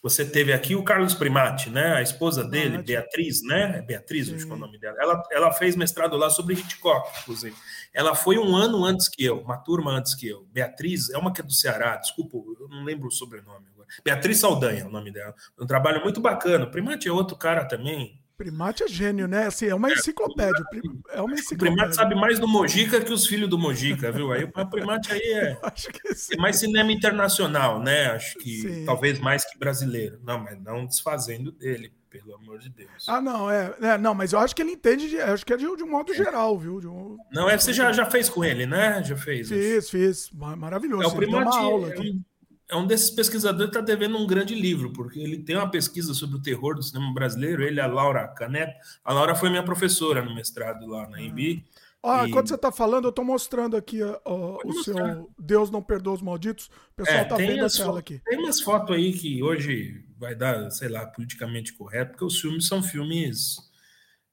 você 0.00 0.24
teve 0.24 0.52
aqui 0.52 0.76
o 0.76 0.84
Carlos 0.84 1.12
Primati, 1.12 1.70
né? 1.70 1.94
A 1.94 2.02
esposa 2.02 2.44
dele, 2.44 2.78
Beatriz, 2.78 3.42
né? 3.42 3.78
É 3.78 3.82
Beatriz, 3.82 4.32
acho 4.32 4.46
que 4.46 4.52
é 4.52 4.54
o 4.54 4.58
nome 4.58 4.78
dela. 4.78 4.96
Ela, 5.00 5.22
ela 5.32 5.52
fez 5.52 5.74
mestrado 5.74 6.16
lá 6.16 6.30
sobre 6.30 6.54
Hitchcock, 6.54 7.10
inclusive. 7.22 7.56
Ela 7.94 8.14
foi 8.14 8.38
um 8.38 8.54
ano 8.56 8.84
antes 8.84 9.08
que 9.08 9.24
eu, 9.24 9.40
uma 9.40 9.56
turma 9.56 9.92
antes 9.92 10.14
que 10.14 10.28
eu. 10.28 10.46
Beatriz, 10.52 11.10
é 11.10 11.18
uma 11.18 11.32
que 11.32 11.40
é 11.40 11.44
do 11.44 11.52
Ceará, 11.52 11.96
desculpa, 11.96 12.36
eu 12.36 12.68
não 12.68 12.84
lembro 12.84 13.08
o 13.08 13.12
sobrenome 13.12 13.66
agora. 13.72 13.88
Beatriz 14.04 14.38
Saldanha 14.38 14.82
é 14.82 14.86
o 14.86 14.90
nome 14.90 15.10
dela. 15.10 15.34
Um 15.58 15.66
trabalho 15.66 16.02
muito 16.02 16.20
bacana. 16.20 16.64
O 16.64 16.70
Primati 16.70 17.08
é 17.08 17.12
outro 17.12 17.36
cara 17.36 17.64
também, 17.64 18.20
Primate 18.38 18.84
é 18.84 18.88
gênio, 18.88 19.26
né? 19.26 19.46
Assim, 19.46 19.66
é 19.66 19.74
uma 19.74 19.90
é, 19.90 19.94
enciclopédia. 19.94 20.64
É 21.10 21.20
uma 21.20 21.34
enciclopédia. 21.34 21.72
O 21.72 21.76
Primate 21.76 21.96
sabe 21.96 22.14
mais 22.14 22.38
do 22.38 22.46
Mojica 22.46 23.00
que 23.00 23.12
os 23.12 23.26
filhos 23.26 23.50
do 23.50 23.58
Mojica, 23.58 24.12
viu? 24.12 24.32
Aí 24.32 24.44
o 24.44 24.66
Primate 24.70 25.12
aí 25.12 25.32
é, 25.32 25.58
é 26.32 26.36
mais 26.36 26.56
cinema 26.56 26.92
internacional, 26.92 27.82
né? 27.82 28.12
Acho 28.12 28.38
que 28.38 28.60
sim. 28.60 28.84
talvez 28.84 29.18
mais 29.18 29.44
que 29.44 29.58
brasileiro. 29.58 30.20
Não, 30.22 30.38
mas 30.38 30.56
não 30.62 30.86
desfazendo 30.86 31.50
dele, 31.50 31.92
pelo 32.10 32.34
amor 32.34 32.58
de 32.58 32.68
Deus. 32.68 33.08
Ah, 33.08 33.20
não, 33.20 33.50
é. 33.50 33.74
é 33.80 33.98
não, 33.98 34.14
mas 34.14 34.32
eu 34.32 34.38
acho 34.38 34.54
que 34.54 34.62
ele 34.62 34.72
entende, 34.72 35.08
de, 35.08 35.20
acho 35.20 35.44
que 35.44 35.52
é 35.52 35.56
de, 35.56 35.64
de 35.76 35.82
um 35.82 35.90
modo 35.90 36.12
geral, 36.14 36.58
viu? 36.58 36.78
Um, 36.78 37.16
não, 37.32 37.48
é, 37.48 37.56
você 37.56 37.72
já, 37.72 37.92
já 37.92 38.06
fez 38.06 38.28
com 38.28 38.44
ele, 38.44 38.66
né? 38.66 39.02
Já 39.04 39.16
fez. 39.16 39.48
Fiz, 39.48 39.84
acho. 39.84 39.90
fiz. 39.90 40.30
Maravilhoso. 40.32 41.04
É, 41.04 41.06
o 41.06 41.16
Primate 41.16 41.46
uma 41.46 41.58
aula 41.58 41.92
é 41.92 42.00
um, 42.00 42.22
é 42.70 42.76
um 42.76 42.86
desses 42.86 43.10
pesquisadores 43.10 43.70
que 43.70 43.78
está 43.78 43.80
devendo 43.80 44.18
um 44.18 44.26
grande 44.26 44.54
livro, 44.54 44.92
porque 44.92 45.18
ele 45.18 45.38
tem 45.38 45.56
uma 45.56 45.70
pesquisa 45.70 46.12
sobre 46.14 46.36
o 46.36 46.42
terror 46.42 46.74
do 46.74 46.82
cinema 46.82 47.12
brasileiro, 47.12 47.62
ele, 47.62 47.80
a 47.80 47.86
Laura 47.86 48.26
Caneto. 48.28 48.74
A 49.04 49.12
Laura 49.12 49.34
foi 49.34 49.50
minha 49.50 49.62
professora 49.62 50.22
no 50.22 50.34
mestrado 50.34 50.86
lá 50.86 51.08
na 51.08 51.20
Embi. 51.20 51.64
Ah, 52.02 52.26
e... 52.26 52.30
quando 52.30 52.48
você 52.48 52.54
está 52.54 52.70
falando, 52.70 53.04
eu 53.04 53.10
estou 53.10 53.24
mostrando 53.24 53.76
aqui 53.76 54.00
ó, 54.24 54.58
o 54.64 54.72
seu 54.84 55.28
Deus 55.38 55.70
não 55.70 55.82
perdoa 55.82 56.14
os 56.14 56.22
malditos. 56.22 56.66
O 56.92 56.96
pessoal 56.96 57.22
está 57.22 57.34
é, 57.42 57.46
vendo 57.46 57.64
a 57.64 57.68
tela 57.68 57.98
aqui. 57.98 58.20
Tem 58.24 58.38
umas 58.38 58.60
fotos 58.60 58.94
aí 58.94 59.12
que 59.12 59.42
hoje 59.42 60.04
vai 60.18 60.34
dar, 60.34 60.70
sei 60.70 60.88
lá, 60.88 61.06
politicamente 61.06 61.72
correto, 61.72 62.12
porque 62.12 62.24
os 62.24 62.40
filmes 62.40 62.66
são 62.66 62.82
filmes 62.82 63.56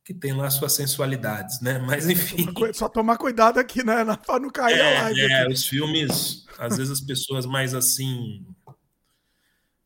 que 0.03 0.13
tem 0.13 0.33
lá 0.33 0.49
suas 0.49 0.73
sensualidades, 0.73 1.61
né? 1.61 1.79
Mas 1.79 2.09
enfim. 2.09 2.47
Só 2.73 2.89
tomar 2.89 3.17
cuidado 3.17 3.59
aqui, 3.59 3.83
né? 3.83 4.03
Para 4.25 4.39
não 4.39 4.49
cair 4.49 4.79
é, 4.79 4.97
a 4.97 5.01
live. 5.03 5.21
É, 5.21 5.41
aqui. 5.41 5.53
os 5.53 5.65
filmes, 5.65 6.45
às 6.57 6.77
vezes 6.77 6.91
as 6.91 7.01
pessoas 7.01 7.45
mais 7.45 7.73
assim. 7.73 8.45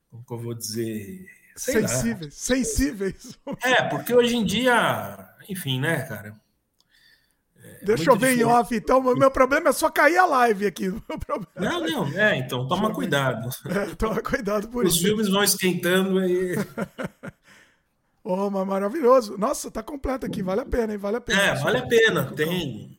Como 0.09 0.25
que 0.25 0.33
eu 0.33 0.39
vou 0.39 0.53
dizer? 0.53 1.25
Sensíveis. 1.55 2.25
Lá. 2.25 2.31
Sensíveis. 2.31 3.39
É, 3.63 3.83
porque 3.83 4.13
hoje 4.13 4.35
em 4.35 4.45
dia, 4.45 5.29
enfim, 5.47 5.79
né, 5.79 6.01
cara? 6.03 6.39
É 7.63 7.85
Deixa 7.85 8.11
eu 8.11 8.15
ver 8.15 8.35
diferente. 8.35 8.41
em 8.41 8.45
off, 8.45 8.75
então. 8.75 9.01
Meu 9.15 9.31
problema 9.31 9.69
é 9.69 9.73
só 9.73 9.89
cair 9.89 10.17
a 10.17 10.25
live 10.25 10.65
aqui. 10.65 10.89
Não, 11.55 11.81
não, 11.81 12.07
é, 12.17 12.37
então 12.37 12.67
toma 12.67 12.93
cuidado. 12.93 13.49
É, 13.69 13.95
toma 13.95 14.21
cuidado 14.21 14.67
por 14.67 14.85
Os 14.85 14.93
isso. 14.93 15.03
Os 15.03 15.07
filmes 15.07 15.29
vão 15.29 15.43
esquentando 15.43 16.17
aí. 16.19 16.55
Oh, 18.21 18.49
mas 18.49 18.67
maravilhoso. 18.67 19.37
Nossa, 19.37 19.71
tá 19.71 19.81
completo 19.81 20.25
aqui. 20.25 20.43
Vale 20.43 20.61
a 20.61 20.65
pena, 20.65 20.93
hein? 20.93 20.99
Vale 20.99 21.17
a 21.17 21.21
pena. 21.21 21.41
É, 21.41 21.55
vale 21.55 21.77
a 21.77 21.87
pena. 21.87 22.25
Tem. 22.33 22.95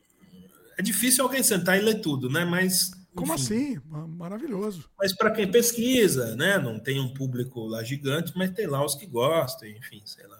É 0.77 0.81
difícil 0.81 1.23
alguém 1.23 1.41
sentar 1.41 1.77
e 1.77 1.81
ler 1.81 2.01
tudo, 2.01 2.29
né? 2.29 2.43
Mas. 2.43 2.91
Como 3.15 3.31
assim? 3.31 3.79
Maravilhoso. 4.17 4.89
Mas 4.97 5.15
para 5.15 5.31
quem 5.31 5.49
pesquisa, 5.49 6.35
né? 6.35 6.57
Não 6.57 6.79
tem 6.79 6.99
um 6.99 7.13
público 7.13 7.61
lá 7.65 7.83
gigante, 7.83 8.33
mas 8.35 8.51
tem 8.51 8.67
lá 8.67 8.83
os 8.83 8.95
que 8.95 9.05
gostam, 9.05 9.69
enfim, 9.69 10.01
sei 10.05 10.25
lá. 10.27 10.30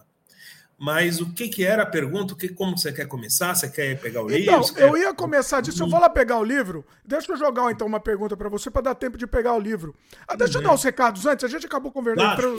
Mas 0.81 1.21
o 1.21 1.31
que, 1.31 1.47
que 1.47 1.63
era 1.63 1.83
a 1.83 1.85
pergunta? 1.85 2.33
O 2.33 2.35
que, 2.35 2.49
como 2.49 2.75
você 2.75 2.91
quer 2.91 3.07
começar? 3.07 3.53
Você 3.53 3.69
quer 3.69 3.99
pegar 4.01 4.23
o 4.23 4.31
então, 4.31 4.61
livro? 4.61 4.79
eu 4.79 4.97
ia 4.97 5.13
começar 5.13 5.61
disso. 5.61 5.83
Eu 5.83 5.87
vou 5.87 5.99
lá 5.99 6.09
pegar 6.09 6.39
o 6.39 6.43
livro. 6.43 6.83
Deixa 7.05 7.31
eu 7.31 7.37
jogar 7.37 7.71
então 7.71 7.85
uma 7.85 7.99
pergunta 7.99 8.35
para 8.35 8.49
você 8.49 8.71
para 8.71 8.81
dar 8.81 8.95
tempo 8.95 9.15
de 9.15 9.27
pegar 9.27 9.53
o 9.53 9.59
livro. 9.59 9.93
Ah, 10.27 10.35
deixa 10.35 10.57
uhum. 10.57 10.63
eu 10.63 10.69
dar 10.69 10.73
os 10.73 10.83
recados 10.83 11.23
antes. 11.27 11.45
A 11.45 11.47
gente 11.47 11.67
acabou 11.67 11.91
conversando, 11.91 12.57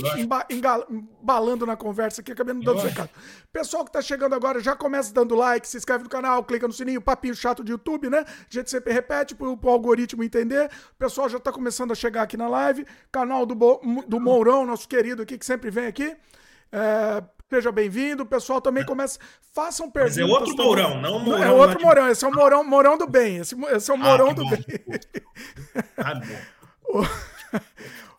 embalando 1.21 1.67
na 1.67 1.75
conversa 1.75 2.21
aqui, 2.21 2.31
acabei 2.31 2.55
não 2.55 2.61
dando 2.61 2.77
os 2.77 2.85
recados. 2.85 3.11
Pessoal 3.53 3.85
que 3.85 3.91
tá 3.91 4.01
chegando 4.01 4.37
agora, 4.37 4.61
já 4.61 4.77
começa 4.77 5.13
dando 5.13 5.35
like, 5.35 5.67
se 5.67 5.77
inscreve 5.77 6.05
no 6.05 6.09
canal, 6.09 6.45
clica 6.45 6.69
no 6.69 6.73
sininho, 6.73 7.03
papinho 7.03 7.35
chato 7.35 7.65
de 7.65 7.73
YouTube, 7.73 8.09
né? 8.09 8.21
A 8.21 8.55
gente 8.55 8.71
sempre 8.71 8.93
repete 8.93 9.35
pro, 9.35 9.57
pro 9.57 9.69
algoritmo 9.69 10.23
entender. 10.23 10.71
O 10.93 10.97
pessoal 10.97 11.29
já 11.29 11.41
tá 11.41 11.51
começando 11.51 11.91
a 11.91 11.97
chegar 11.97 12.23
aqui 12.23 12.37
na 12.37 12.49
live. 12.49 12.87
Canal 13.11 13.45
do, 13.45 13.57
do 14.07 14.21
Mourão, 14.21 14.65
nosso 14.65 14.87
querido 14.87 15.23
aqui, 15.23 15.37
que 15.37 15.45
sempre 15.45 15.73
vem 15.73 15.87
aqui. 15.87 16.17
É, 16.71 17.23
Seja 17.53 17.71
bem-vindo. 17.71 18.23
O 18.23 18.27
pessoal 18.27 18.63
também 18.63 18.83
começa. 18.83 19.19
Façam 19.53 19.91
perguntas. 19.91 20.17
Mas 20.17 20.27
é 20.27 20.33
outro 20.33 20.57
também. 20.57 20.67
Mourão, 20.67 21.01
não 21.03 21.19
Mourão. 21.19 21.45
É 21.45 21.53
outro 21.53 21.83
Mourão. 21.83 22.09
Esse 22.09 22.25
é 22.25 22.29
o 22.29 22.33
Mourão, 22.33 22.65
Mourão 22.65 22.97
do 22.97 23.07
Bem. 23.07 23.37
Esse, 23.37 23.55
esse 23.67 23.91
é 23.91 23.95
o 23.95 23.97
ah, 23.99 24.01
Mourão 24.01 24.31
ah, 24.31 24.33
do 24.33 24.43
bom. 24.43 24.51
Bem. 24.51 24.65
Ah, 25.99 26.15
bom. 26.91 27.07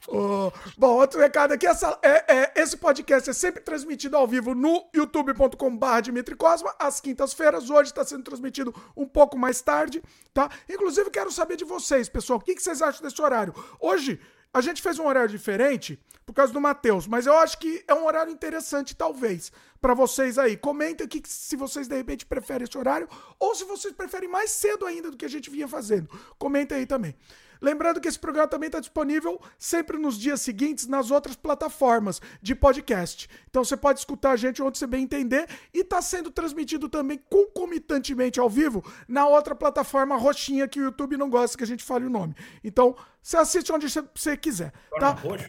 Oh, 0.05 0.51
bom, 0.77 0.97
outro 0.97 1.17
recado 1.17 1.53
aqui: 1.53 1.65
essa, 1.65 1.97
é, 2.03 2.35
é, 2.41 2.53
esse 2.57 2.75
podcast 2.75 3.29
é 3.29 3.33
sempre 3.33 3.63
transmitido 3.63 4.17
ao 4.17 4.27
vivo 4.27 4.53
no 4.53 4.85
youtube.com.br 4.93 6.01
Dimitri 6.03 6.35
Cosma, 6.35 6.75
às 6.77 6.99
quintas-feiras. 6.99 7.69
Hoje 7.69 7.89
está 7.89 8.03
sendo 8.03 8.21
transmitido 8.21 8.75
um 8.97 9.07
pouco 9.07 9.39
mais 9.39 9.61
tarde, 9.61 10.03
tá? 10.33 10.49
Inclusive, 10.69 11.09
quero 11.09 11.31
saber 11.31 11.55
de 11.55 11.63
vocês, 11.63 12.09
pessoal, 12.09 12.37
o 12.37 12.41
que, 12.41 12.53
que 12.53 12.61
vocês 12.61 12.81
acham 12.81 13.01
desse 13.01 13.19
horário? 13.21 13.55
Hoje, 13.79 14.19
a 14.53 14.61
gente 14.61 14.81
fez 14.81 14.99
um 14.99 15.07
horário 15.07 15.29
diferente 15.29 15.99
por 16.25 16.33
causa 16.33 16.53
do 16.53 16.61
Matheus, 16.61 17.07
mas 17.07 17.25
eu 17.25 17.37
acho 17.37 17.57
que 17.57 17.83
é 17.87 17.93
um 17.93 18.05
horário 18.05 18.31
interessante, 18.31 18.95
talvez, 18.95 19.51
para 19.81 19.93
vocês 19.93 20.37
aí. 20.37 20.55
Comentem 20.55 21.05
aqui 21.05 21.21
se 21.25 21.55
vocês 21.55 21.87
de 21.87 21.95
repente 21.95 22.25
preferem 22.25 22.65
esse 22.65 22.77
horário 22.77 23.09
ou 23.39 23.53
se 23.55 23.65
vocês 23.65 23.93
preferem 23.93 24.29
mais 24.29 24.51
cedo 24.51 24.85
ainda 24.85 25.11
do 25.11 25.17
que 25.17 25.25
a 25.25 25.29
gente 25.29 25.49
vinha 25.49 25.67
fazendo. 25.67 26.07
Comentem 26.37 26.77
aí 26.77 26.85
também. 26.85 27.15
Lembrando 27.63 28.01
que 28.01 28.09
esse 28.09 28.19
programa 28.19 28.45
também 28.45 28.67
está 28.67 28.81
disponível 28.81 29.39
sempre 29.57 29.97
nos 29.97 30.19
dias 30.19 30.41
seguintes 30.41 30.85
nas 30.85 31.11
outras 31.11 31.37
plataformas 31.37 32.21
de 32.41 32.53
podcast. 32.53 33.29
Então 33.49 33.63
você 33.63 33.77
pode 33.77 33.99
escutar 33.99 34.31
a 34.31 34.35
gente 34.35 34.61
onde 34.61 34.77
você 34.77 34.85
bem 34.85 35.03
entender 35.03 35.47
e 35.73 35.79
está 35.79 36.01
sendo 36.01 36.29
transmitido 36.29 36.89
também 36.89 37.17
concomitantemente 37.29 38.37
ao 38.37 38.49
vivo 38.49 38.83
na 39.07 39.25
outra 39.27 39.55
plataforma 39.55 40.17
roxinha 40.17 40.67
que 40.67 40.81
o 40.81 40.83
YouTube 40.83 41.15
não 41.15 41.29
gosta 41.29 41.57
que 41.57 41.63
a 41.63 41.67
gente 41.67 41.85
fale 41.85 42.05
o 42.05 42.09
nome. 42.09 42.35
Então 42.61 42.97
você 43.23 43.37
assiste 43.37 43.71
onde 43.71 43.87
você 43.89 44.35
quiser. 44.35 44.73
Tá? 44.99 45.11
Roxo? 45.11 45.47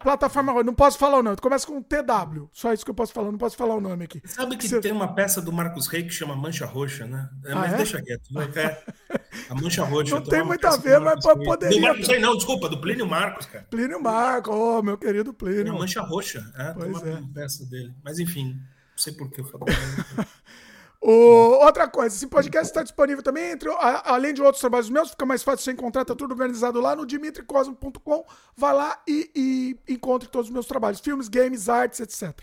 Plataforma 0.00 0.50
roxa. 0.50 0.64
Não 0.64 0.74
posso 0.74 0.98
falar 0.98 1.20
o 1.20 1.22
nome. 1.22 1.36
Começa 1.36 1.64
com 1.64 1.80
TW. 1.80 2.50
Só 2.52 2.72
isso 2.72 2.84
que 2.84 2.90
eu 2.90 2.94
posso 2.94 3.12
falar. 3.12 3.30
Não 3.30 3.38
posso 3.38 3.56
falar 3.56 3.76
o 3.76 3.80
nome 3.80 4.04
aqui. 4.04 4.20
Sabe 4.24 4.56
que 4.56 4.68
Cê... 4.68 4.80
tem 4.80 4.90
uma 4.90 5.14
peça 5.14 5.40
do 5.40 5.52
Marcos 5.52 5.86
Rey 5.86 6.02
que 6.02 6.10
chama 6.10 6.34
Mancha 6.34 6.66
Roxa, 6.66 7.06
né? 7.06 7.30
É, 7.44 7.52
ah, 7.52 7.54
mas 7.54 7.72
é? 7.72 7.76
deixa 7.76 8.02
quieto. 8.02 8.28
É. 8.56 8.84
A 9.48 9.54
Mancha 9.54 9.84
Roxa. 9.86 10.16
Não 10.16 10.22
tem 10.24 10.42
muito 10.42 10.66
a 10.66 10.76
ver, 10.76 10.98
mas 10.98 11.24
poderia. 11.24 11.78
Do 11.78 11.86
Marcos 11.86 12.08
Rey, 12.08 12.18
não, 12.18 12.34
desculpa. 12.34 12.68
Do 12.68 12.80
Plínio 12.80 13.06
Marcos, 13.06 13.46
cara. 13.46 13.64
Plínio 13.70 14.02
Marcos. 14.02 14.52
Oh, 14.52 14.82
meu 14.82 14.98
querido 14.98 15.32
Plínio. 15.32 15.66
Não, 15.66 15.78
Mancha 15.78 16.00
Roxa. 16.00 16.44
É, 16.56 16.72
pois 16.72 17.00
tem 17.00 17.12
uma 17.12 17.20
é. 17.20 17.32
peça 17.32 17.64
dele. 17.66 17.94
Mas 18.02 18.18
enfim. 18.18 18.54
Não 18.54 18.98
sei 18.98 19.12
por 19.12 19.30
que 19.30 19.40
eu 19.40 19.44
falei. 19.44 19.72
O, 21.06 21.62
outra 21.62 21.86
coisa, 21.86 22.16
esse 22.16 22.26
podcast 22.26 22.70
está 22.70 22.82
disponível 22.82 23.22
também, 23.22 23.50
entre, 23.50 23.68
a, 23.68 24.14
além 24.14 24.32
de 24.32 24.40
outros 24.40 24.58
trabalhos 24.58 24.88
meus, 24.88 25.10
fica 25.10 25.26
mais 25.26 25.42
fácil 25.42 25.62
você 25.62 25.72
encontrar, 25.72 26.02
tá 26.02 26.14
tudo 26.14 26.32
organizado 26.32 26.80
lá 26.80 26.96
no 26.96 27.04
dimitricosmo.com. 27.04 28.24
Vai 28.56 28.72
lá 28.72 29.02
e, 29.06 29.30
e, 29.36 29.92
encontre 29.92 30.30
todos 30.30 30.48
os 30.48 30.52
meus 30.52 30.64
trabalhos, 30.64 31.00
filmes, 31.00 31.28
games, 31.28 31.68
artes, 31.68 32.00
etc. 32.00 32.40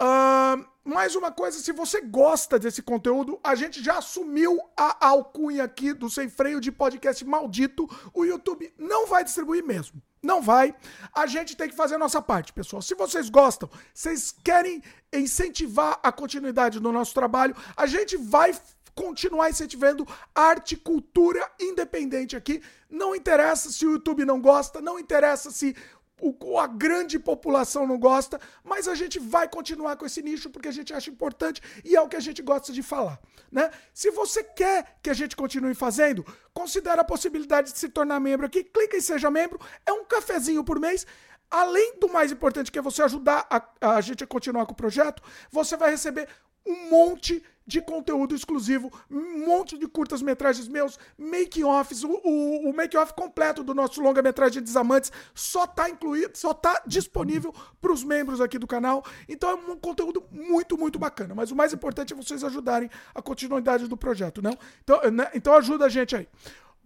Uh, 0.00 0.64
mais 0.88 1.14
uma 1.14 1.30
coisa, 1.30 1.58
se 1.60 1.70
você 1.70 2.00
gosta 2.00 2.58
desse 2.58 2.80
conteúdo, 2.80 3.38
a 3.44 3.54
gente 3.54 3.82
já 3.82 3.98
assumiu 3.98 4.58
a 4.74 5.06
alcunha 5.06 5.64
aqui 5.64 5.92
do 5.92 6.08
Sem 6.08 6.30
Freio 6.30 6.60
de 6.60 6.72
podcast 6.72 7.22
maldito. 7.26 7.86
O 8.14 8.24
YouTube 8.24 8.72
não 8.78 9.06
vai 9.06 9.22
distribuir 9.22 9.62
mesmo. 9.62 10.02
Não 10.22 10.40
vai. 10.40 10.74
A 11.14 11.26
gente 11.26 11.54
tem 11.56 11.68
que 11.68 11.76
fazer 11.76 11.96
a 11.96 11.98
nossa 11.98 12.22
parte, 12.22 12.54
pessoal. 12.54 12.80
Se 12.80 12.94
vocês 12.94 13.28
gostam, 13.28 13.68
vocês 13.92 14.34
querem 14.42 14.82
incentivar 15.12 16.00
a 16.02 16.10
continuidade 16.10 16.80
do 16.80 16.90
nosso 16.90 17.12
trabalho, 17.12 17.54
a 17.76 17.86
gente 17.86 18.16
vai 18.16 18.52
continuar 18.94 19.48
incentivando 19.48 20.08
arte, 20.34 20.74
cultura 20.74 21.48
independente 21.60 22.34
aqui. 22.34 22.60
Não 22.90 23.14
interessa 23.14 23.70
se 23.70 23.86
o 23.86 23.92
YouTube 23.92 24.24
não 24.24 24.40
gosta, 24.40 24.80
não 24.80 24.98
interessa 24.98 25.52
se 25.52 25.76
o, 26.20 26.58
a 26.58 26.66
grande 26.66 27.18
população 27.18 27.86
não 27.86 27.98
gosta, 27.98 28.40
mas 28.64 28.88
a 28.88 28.94
gente 28.94 29.18
vai 29.18 29.48
continuar 29.48 29.96
com 29.96 30.06
esse 30.06 30.22
nicho 30.22 30.50
porque 30.50 30.68
a 30.68 30.72
gente 30.72 30.92
acha 30.92 31.10
importante 31.10 31.62
e 31.84 31.94
é 31.94 32.00
o 32.00 32.08
que 32.08 32.16
a 32.16 32.20
gente 32.20 32.42
gosta 32.42 32.72
de 32.72 32.82
falar, 32.82 33.20
né? 33.50 33.70
Se 33.92 34.10
você 34.10 34.42
quer 34.42 34.98
que 35.02 35.10
a 35.10 35.14
gente 35.14 35.36
continue 35.36 35.74
fazendo, 35.74 36.24
considere 36.52 37.00
a 37.00 37.04
possibilidade 37.04 37.72
de 37.72 37.78
se 37.78 37.88
tornar 37.88 38.20
membro 38.20 38.46
aqui, 38.46 38.64
clica 38.64 38.96
em 38.96 39.00
seja 39.00 39.30
membro, 39.30 39.60
é 39.86 39.92
um 39.92 40.04
cafezinho 40.04 40.64
por 40.64 40.78
mês. 40.78 41.06
Além 41.50 41.98
do 41.98 42.12
mais 42.12 42.30
importante 42.30 42.70
que 42.70 42.78
é 42.78 42.82
você 42.82 43.02
ajudar 43.02 43.46
a, 43.48 43.96
a 43.96 44.00
gente 44.02 44.22
a 44.22 44.26
continuar 44.26 44.66
com 44.66 44.72
o 44.72 44.76
projeto, 44.76 45.22
você 45.50 45.78
vai 45.78 45.90
receber 45.90 46.28
um 46.66 46.90
monte 46.90 47.34
de 47.34 47.42
conteúdo 47.82 48.34
exclusivo, 48.34 48.90
um 49.10 49.46
monte 49.46 49.76
de 49.76 49.86
curtas-metragens 49.86 50.68
meus, 50.68 50.98
make-offs, 51.18 52.02
o, 52.02 52.08
o, 52.24 52.70
o 52.70 52.74
make-off 52.74 53.12
completo 53.12 53.62
do 53.62 53.74
nosso 53.74 54.00
longa-metragem 54.00 54.62
Desamantes 54.62 55.12
só 55.34 55.66
tá 55.66 55.90
incluído, 55.90 56.36
só 56.36 56.54
tá 56.54 56.82
disponível 56.86 57.54
para 57.80 57.92
os 57.92 58.02
membros 58.02 58.40
aqui 58.40 58.58
do 58.58 58.66
canal. 58.66 59.04
Então 59.28 59.50
é 59.50 59.54
um 59.54 59.76
conteúdo 59.76 60.24
muito, 60.30 60.78
muito 60.78 60.98
bacana. 60.98 61.34
Mas 61.34 61.50
o 61.50 61.56
mais 61.56 61.72
importante 61.72 62.12
é 62.12 62.16
vocês 62.16 62.42
ajudarem 62.42 62.90
a 63.14 63.20
continuidade 63.20 63.86
do 63.86 63.96
projeto, 63.96 64.40
não? 64.40 64.56
Então, 64.82 65.10
né? 65.10 65.30
então 65.34 65.54
ajuda 65.54 65.84
a 65.84 65.88
gente 65.88 66.16
aí. 66.16 66.26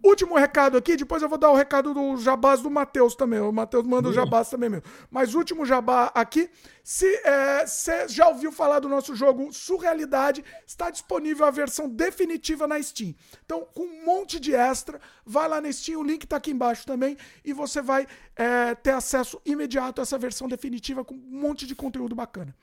Último 0.03 0.35
recado 0.35 0.77
aqui, 0.77 0.97
depois 0.97 1.23
eu 1.23 1.29
vou 1.29 1.37
dar 1.37 1.49
o 1.49 1.55
recado 1.55 1.93
do 1.93 2.17
jabás 2.17 2.59
do 2.59 2.69
Matheus 2.69 3.15
também. 3.15 3.39
O 3.39 3.53
Matheus 3.53 3.85
manda 3.85 4.09
o 4.09 4.13
jabás 4.13 4.49
também 4.49 4.69
mesmo. 4.69 4.85
Mas 5.09 5.33
último 5.33 5.65
jabá 5.65 6.11
aqui. 6.13 6.49
Se 6.83 7.09
você 7.65 7.91
é, 7.91 8.07
já 8.09 8.27
ouviu 8.27 8.51
falar 8.51 8.81
do 8.81 8.89
nosso 8.89 9.15
jogo 9.15 9.53
Surrealidade, 9.53 10.43
está 10.67 10.89
disponível 10.89 11.45
a 11.45 11.51
versão 11.51 11.87
definitiva 11.87 12.67
na 12.67 12.83
Steam. 12.83 13.15
Então, 13.45 13.65
com 13.73 13.83
um 13.83 14.05
monte 14.05 14.41
de 14.41 14.53
extra, 14.53 14.99
vai 15.25 15.47
lá 15.47 15.61
na 15.61 15.71
Steam, 15.71 16.01
o 16.01 16.03
link 16.03 16.25
está 16.25 16.35
aqui 16.35 16.51
embaixo 16.51 16.85
também, 16.85 17.15
e 17.45 17.53
você 17.53 17.81
vai 17.81 18.05
é, 18.35 18.75
ter 18.75 18.91
acesso 18.91 19.41
imediato 19.45 20.01
a 20.01 20.03
essa 20.03 20.17
versão 20.17 20.49
definitiva 20.49 21.05
com 21.05 21.15
um 21.15 21.39
monte 21.39 21.65
de 21.65 21.75
conteúdo 21.75 22.13
bacana. 22.13 22.53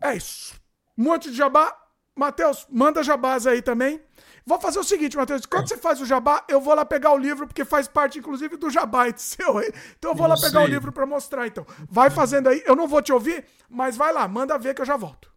É 0.00 0.14
isso. 0.14 0.54
Um 0.96 1.02
monte 1.02 1.30
de 1.32 1.36
jabá. 1.36 1.76
Matheus, 2.16 2.64
manda 2.70 3.02
jabás 3.02 3.44
aí 3.44 3.60
também. 3.60 4.00
Vou 4.46 4.60
fazer 4.60 4.78
o 4.78 4.84
seguinte, 4.84 5.16
Matheus. 5.16 5.46
Quando 5.46 5.68
você 5.68 5.76
faz 5.76 6.00
o 6.00 6.06
jabá, 6.06 6.44
eu 6.48 6.60
vou 6.60 6.74
lá 6.74 6.84
pegar 6.84 7.12
o 7.12 7.18
livro, 7.18 7.46
porque 7.46 7.64
faz 7.64 7.88
parte, 7.88 8.18
inclusive, 8.18 8.56
do 8.56 8.70
jabá 8.70 9.06
seu 9.16 9.58
aí. 9.58 9.72
Então 9.98 10.10
eu 10.10 10.16
vou 10.16 10.26
lá 10.26 10.34
pegar 10.34 10.60
sei. 10.60 10.64
o 10.64 10.66
livro 10.66 10.92
para 10.92 11.06
mostrar, 11.06 11.46
então. 11.46 11.66
Vai 11.88 12.10
fazendo 12.10 12.48
aí. 12.48 12.62
Eu 12.66 12.76
não 12.76 12.86
vou 12.86 13.00
te 13.00 13.12
ouvir, 13.12 13.44
mas 13.68 13.96
vai 13.96 14.12
lá, 14.12 14.28
manda 14.28 14.58
ver 14.58 14.74
que 14.74 14.82
eu 14.82 14.86
já 14.86 14.96
volto. 14.96 15.32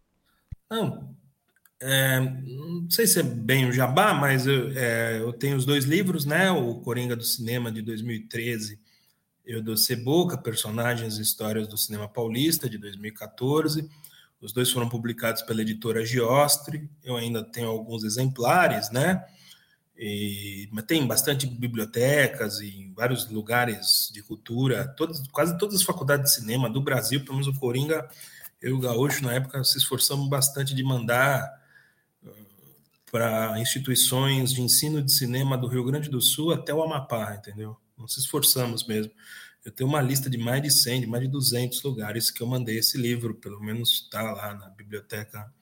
Não, 0.70 1.16
é, 1.80 2.20
não 2.20 2.90
sei 2.90 3.06
se 3.06 3.20
é 3.20 3.22
bem 3.22 3.68
o 3.68 3.72
jabá, 3.72 4.12
mas 4.12 4.46
eu, 4.46 4.70
é, 4.76 5.20
eu, 5.20 5.32
tenho 5.32 5.56
os 5.56 5.64
dois 5.64 5.84
livros, 5.84 6.24
né? 6.24 6.50
O 6.50 6.74
Coringa 6.80 7.14
do 7.14 7.24
Cinema 7.24 7.70
de 7.70 7.82
2013 7.82 8.78
e 9.46 9.54
o 9.54 9.62
do 9.62 9.76
Ceboca, 9.76 10.36
Personagens 10.36 11.18
e 11.18 11.22
Histórias 11.22 11.68
do 11.68 11.78
Cinema 11.78 12.08
Paulista 12.08 12.68
de 12.68 12.78
2014. 12.78 13.88
Os 14.40 14.52
dois 14.52 14.70
foram 14.70 14.88
publicados 14.88 15.42
pela 15.42 15.62
editora 15.62 16.04
Giostre. 16.04 16.88
Eu 17.02 17.16
ainda 17.16 17.42
tenho 17.42 17.68
alguns 17.68 18.04
exemplares, 18.04 18.90
né? 18.90 19.24
E, 19.96 20.68
mas 20.70 20.84
tem 20.84 21.04
bastante 21.04 21.44
bibliotecas 21.44 22.60
e 22.60 22.92
vários 22.94 23.28
lugares 23.28 24.10
de 24.12 24.22
cultura, 24.22 24.86
todas, 24.96 25.26
quase 25.28 25.58
todas 25.58 25.74
as 25.74 25.82
faculdades 25.82 26.30
de 26.30 26.40
cinema 26.40 26.70
do 26.70 26.80
Brasil, 26.80 27.20
pelo 27.24 27.38
menos 27.38 27.48
o 27.48 27.58
Coringa, 27.58 28.08
eu 28.62 28.70
e 28.70 28.72
o 28.72 28.78
Gaúcho, 28.78 29.24
na 29.24 29.34
época, 29.34 29.62
se 29.64 29.76
esforçamos 29.76 30.28
bastante 30.28 30.72
de 30.72 30.84
mandar 30.84 31.52
uh, 32.22 32.30
para 33.10 33.58
instituições 33.58 34.52
de 34.52 34.62
ensino 34.62 35.02
de 35.02 35.12
cinema 35.12 35.58
do 35.58 35.66
Rio 35.66 35.84
Grande 35.84 36.08
do 36.08 36.20
Sul 36.20 36.52
até 36.52 36.72
o 36.72 36.82
Amapá, 36.82 37.34
entendeu? 37.34 37.76
Nós 37.96 38.14
se 38.14 38.20
esforçamos 38.20 38.86
mesmo. 38.86 39.12
Eu 39.68 39.72
tenho 39.72 39.88
uma 39.90 40.00
lista 40.00 40.30
de 40.30 40.38
mais 40.38 40.62
de 40.62 40.70
100, 40.70 41.02
de 41.02 41.06
mais 41.06 41.22
de 41.22 41.28
200 41.28 41.82
lugares 41.82 42.30
que 42.30 42.42
eu 42.42 42.46
mandei 42.46 42.78
esse 42.78 42.96
livro, 42.96 43.34
pelo 43.34 43.60
menos 43.60 44.04
está 44.04 44.22
lá 44.22 44.54
na 44.54 44.70
biblioteca 44.70 45.52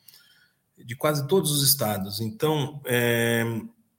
de 0.78 0.94
quase 0.94 1.26
todos 1.26 1.50
os 1.50 1.68
estados. 1.68 2.20
Então, 2.20 2.80
é, 2.84 3.42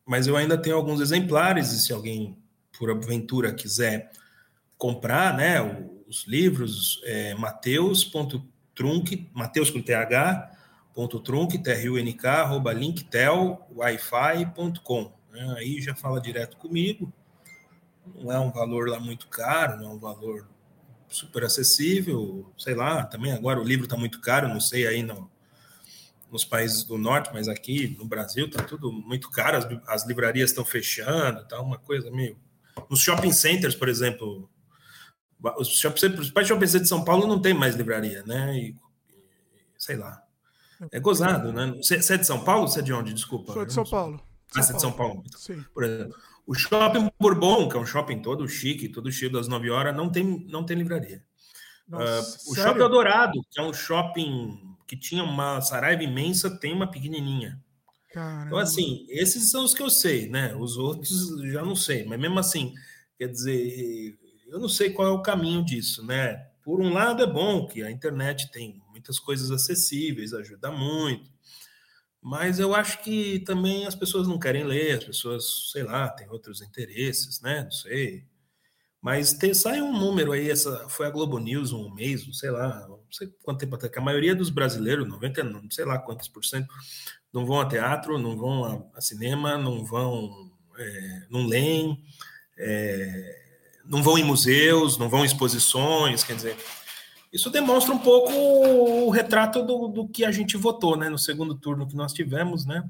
mas 0.05 0.25
eu 0.25 0.37
ainda 0.37 0.57
tenho 0.57 0.77
alguns 0.77 1.01
exemplares, 1.01 1.73
e 1.73 1.81
se 1.81 1.91
alguém, 1.91 2.37
por 2.79 2.89
aventura, 2.89 3.53
quiser 3.53 4.09
comprar 4.77 5.35
né, 5.35 5.59
os 6.07 6.25
livros, 6.25 7.01
é, 7.03 7.35
mateus.trunk, 7.35 9.29
mateus 9.33 9.69
com 9.69 9.81
TH, 9.81 10.57
ponto 10.93 11.19
trunk, 11.19 11.57
T-R-U-N-K, 11.57 12.43
arroba 12.43 12.71
linktelwifi.com. 12.71 15.11
Né, 15.33 15.55
aí 15.57 15.81
já 15.81 15.93
fala 15.93 16.21
direto 16.21 16.55
comigo 16.55 17.11
não 18.15 18.31
é 18.31 18.39
um 18.39 18.51
valor 18.51 18.89
lá 18.89 18.99
muito 18.99 19.27
caro, 19.27 19.77
não 19.77 19.91
é 19.91 19.93
um 19.93 19.99
valor 19.99 20.47
super 21.07 21.43
acessível, 21.43 22.51
sei 22.57 22.75
lá, 22.75 23.05
também 23.05 23.31
agora 23.31 23.59
o 23.59 23.63
livro 23.63 23.85
está 23.85 23.95
muito 23.95 24.19
caro, 24.19 24.47
não 24.47 24.59
sei 24.59 24.85
aí 24.85 25.03
no, 25.03 25.29
nos 26.31 26.43
países 26.43 26.83
do 26.83 26.97
norte, 26.97 27.29
mas 27.33 27.47
aqui 27.47 27.95
no 27.97 28.05
Brasil 28.05 28.47
está 28.47 28.63
tudo 28.63 28.91
muito 28.91 29.29
caro, 29.29 29.57
as, 29.57 29.67
as 29.87 30.07
livrarias 30.07 30.49
estão 30.49 30.65
fechando, 30.65 31.47
tá 31.47 31.61
uma 31.61 31.77
coisa 31.77 32.11
meio... 32.11 32.37
Nos 32.89 32.99
shopping 32.99 33.31
centers, 33.31 33.73
por 33.73 33.89
exemplo, 33.89 34.49
os 35.57 35.67
shopping 35.69 35.99
centers, 35.99 36.15
principalmente 36.17 36.47
shopping 36.47 36.67
centers 36.67 36.83
de 36.83 36.89
São 36.89 37.03
Paulo 37.03 37.25
não 37.25 37.41
tem 37.41 37.53
mais 37.53 37.75
livraria, 37.75 38.23
né? 38.23 38.55
E, 38.55 38.75
sei 39.77 39.95
lá. 39.95 40.21
É 40.91 40.99
gozado, 40.99 41.51
né? 41.51 41.73
Você 41.77 41.95
é 41.95 42.17
de 42.17 42.27
São 42.27 42.43
Paulo 42.43 42.67
você 42.67 42.79
é 42.79 42.83
de 42.83 42.93
onde? 42.93 43.13
Desculpa. 43.13 43.53
Sou 43.53 43.65
de 43.65 43.73
São 43.73 43.83
Paulo. 43.83 44.21
Ah, 44.55 44.61
você 44.61 44.71
é 44.71 44.75
de 44.75 44.81
São 44.81 44.91
Paulo. 44.91 45.23
Sim. 45.35 45.63
Por 45.73 45.83
exemplo. 45.83 46.15
O 46.47 46.55
shopping 46.55 47.11
Bourbon, 47.19 47.67
que 47.67 47.75
é 47.75 47.79
um 47.79 47.85
shopping 47.85 48.21
todo 48.21 48.47
chique, 48.47 48.87
todo 48.87 49.11
cheio 49.11 49.29
das 49.29 49.49
9 49.49 49.69
horas, 49.69 49.93
não 49.93 50.09
tem, 50.09 50.47
não 50.49 50.65
tem 50.65 50.77
livraria. 50.77 51.21
Nossa, 51.85 52.37
uh, 52.47 52.51
o 52.51 52.55
shopping 52.55 52.79
Eldorado, 52.79 53.41
que 53.51 53.59
é 53.59 53.63
um 53.63 53.73
shopping 53.73 54.57
que 54.87 54.95
tinha 54.95 55.23
uma 55.23 55.59
saraiva 55.59 56.03
imensa, 56.03 56.57
tem 56.57 56.73
uma 56.73 56.89
pequenininha. 56.89 57.61
Caramba. 58.13 58.45
Então, 58.45 58.57
assim, 58.57 59.05
esses 59.09 59.51
são 59.51 59.65
os 59.65 59.73
que 59.73 59.83
eu 59.83 59.89
sei, 59.89 60.29
né? 60.29 60.55
Os 60.55 60.77
outros 60.77 61.37
já 61.51 61.63
não 61.63 61.75
sei, 61.75 62.05
mas 62.05 62.17
mesmo 62.17 62.39
assim, 62.39 62.73
quer 63.17 63.27
dizer, 63.27 64.17
eu 64.47 64.57
não 64.57 64.69
sei 64.69 64.91
qual 64.91 65.07
é 65.09 65.11
o 65.11 65.21
caminho 65.21 65.63
disso, 65.63 66.05
né? 66.05 66.47
Por 66.63 66.81
um 66.81 66.93
lado, 66.93 67.23
é 67.23 67.27
bom 67.27 67.67
que 67.67 67.83
a 67.83 67.91
internet 67.91 68.49
tem 68.51 68.81
muitas 68.89 69.19
coisas 69.19 69.51
acessíveis, 69.51 70.33
ajuda 70.33 70.71
muito. 70.71 71.29
Mas 72.27 72.59
eu 72.59 72.75
acho 72.75 73.01
que 73.03 73.39
também 73.39 73.87
as 73.87 73.95
pessoas 73.95 74.27
não 74.27 74.37
querem 74.37 74.65
ler, 74.65 74.97
as 74.97 75.03
pessoas, 75.05 75.71
sei 75.71 75.83
lá, 75.83 76.09
têm 76.09 76.29
outros 76.29 76.61
interesses, 76.61 77.39
né? 77.39 77.63
Não 77.63 77.71
sei. 77.71 78.25
Mas 79.01 79.31
tem, 79.31 79.53
sai 79.53 79.81
um 79.81 79.97
número 79.97 80.33
aí, 80.33 80.49
essa 80.49 80.89
foi 80.89 81.07
a 81.07 81.09
Globo 81.09 81.39
News 81.39 81.71
um 81.71 81.89
mês, 81.93 82.27
sei 82.37 82.51
lá, 82.51 82.85
não 82.85 82.99
sei 83.09 83.29
quanto 83.41 83.59
tempo 83.59 83.75
até 83.75 83.87
que 83.87 83.97
a 83.97 84.01
maioria 84.01 84.35
dos 84.35 84.49
brasileiros, 84.49 85.07
90, 85.07 85.41
não 85.45 85.71
sei 85.71 85.85
lá 85.85 85.97
quantos 85.99 86.27
por 86.27 86.43
cento, 86.43 86.67
não 87.31 87.45
vão 87.45 87.61
a 87.61 87.65
teatro, 87.65 88.19
não 88.19 88.35
vão 88.35 88.65
a, 88.65 88.97
a 88.97 88.99
cinema, 88.99 89.57
não 89.57 89.85
vão, 89.85 90.51
é, 90.77 91.27
não 91.29 91.47
leem, 91.47 92.03
é, 92.57 93.41
não 93.85 94.03
vão 94.03 94.17
em 94.17 94.25
museus, 94.25 94.97
não 94.97 95.07
vão 95.07 95.21
em 95.21 95.27
exposições, 95.27 96.25
quer 96.25 96.35
dizer, 96.35 96.57
isso 97.31 97.49
demonstra 97.49 97.93
um 97.93 97.99
pouco 97.99 98.31
o 98.31 99.09
retrato 99.09 99.63
do, 99.63 99.87
do 99.87 100.07
que 100.07 100.23
a 100.25 100.31
gente 100.31 100.57
votou, 100.57 100.95
né, 100.95 101.09
no 101.09 101.17
segundo 101.17 101.55
turno 101.55 101.87
que 101.87 101.95
nós 101.95 102.13
tivemos, 102.13 102.65
né, 102.65 102.83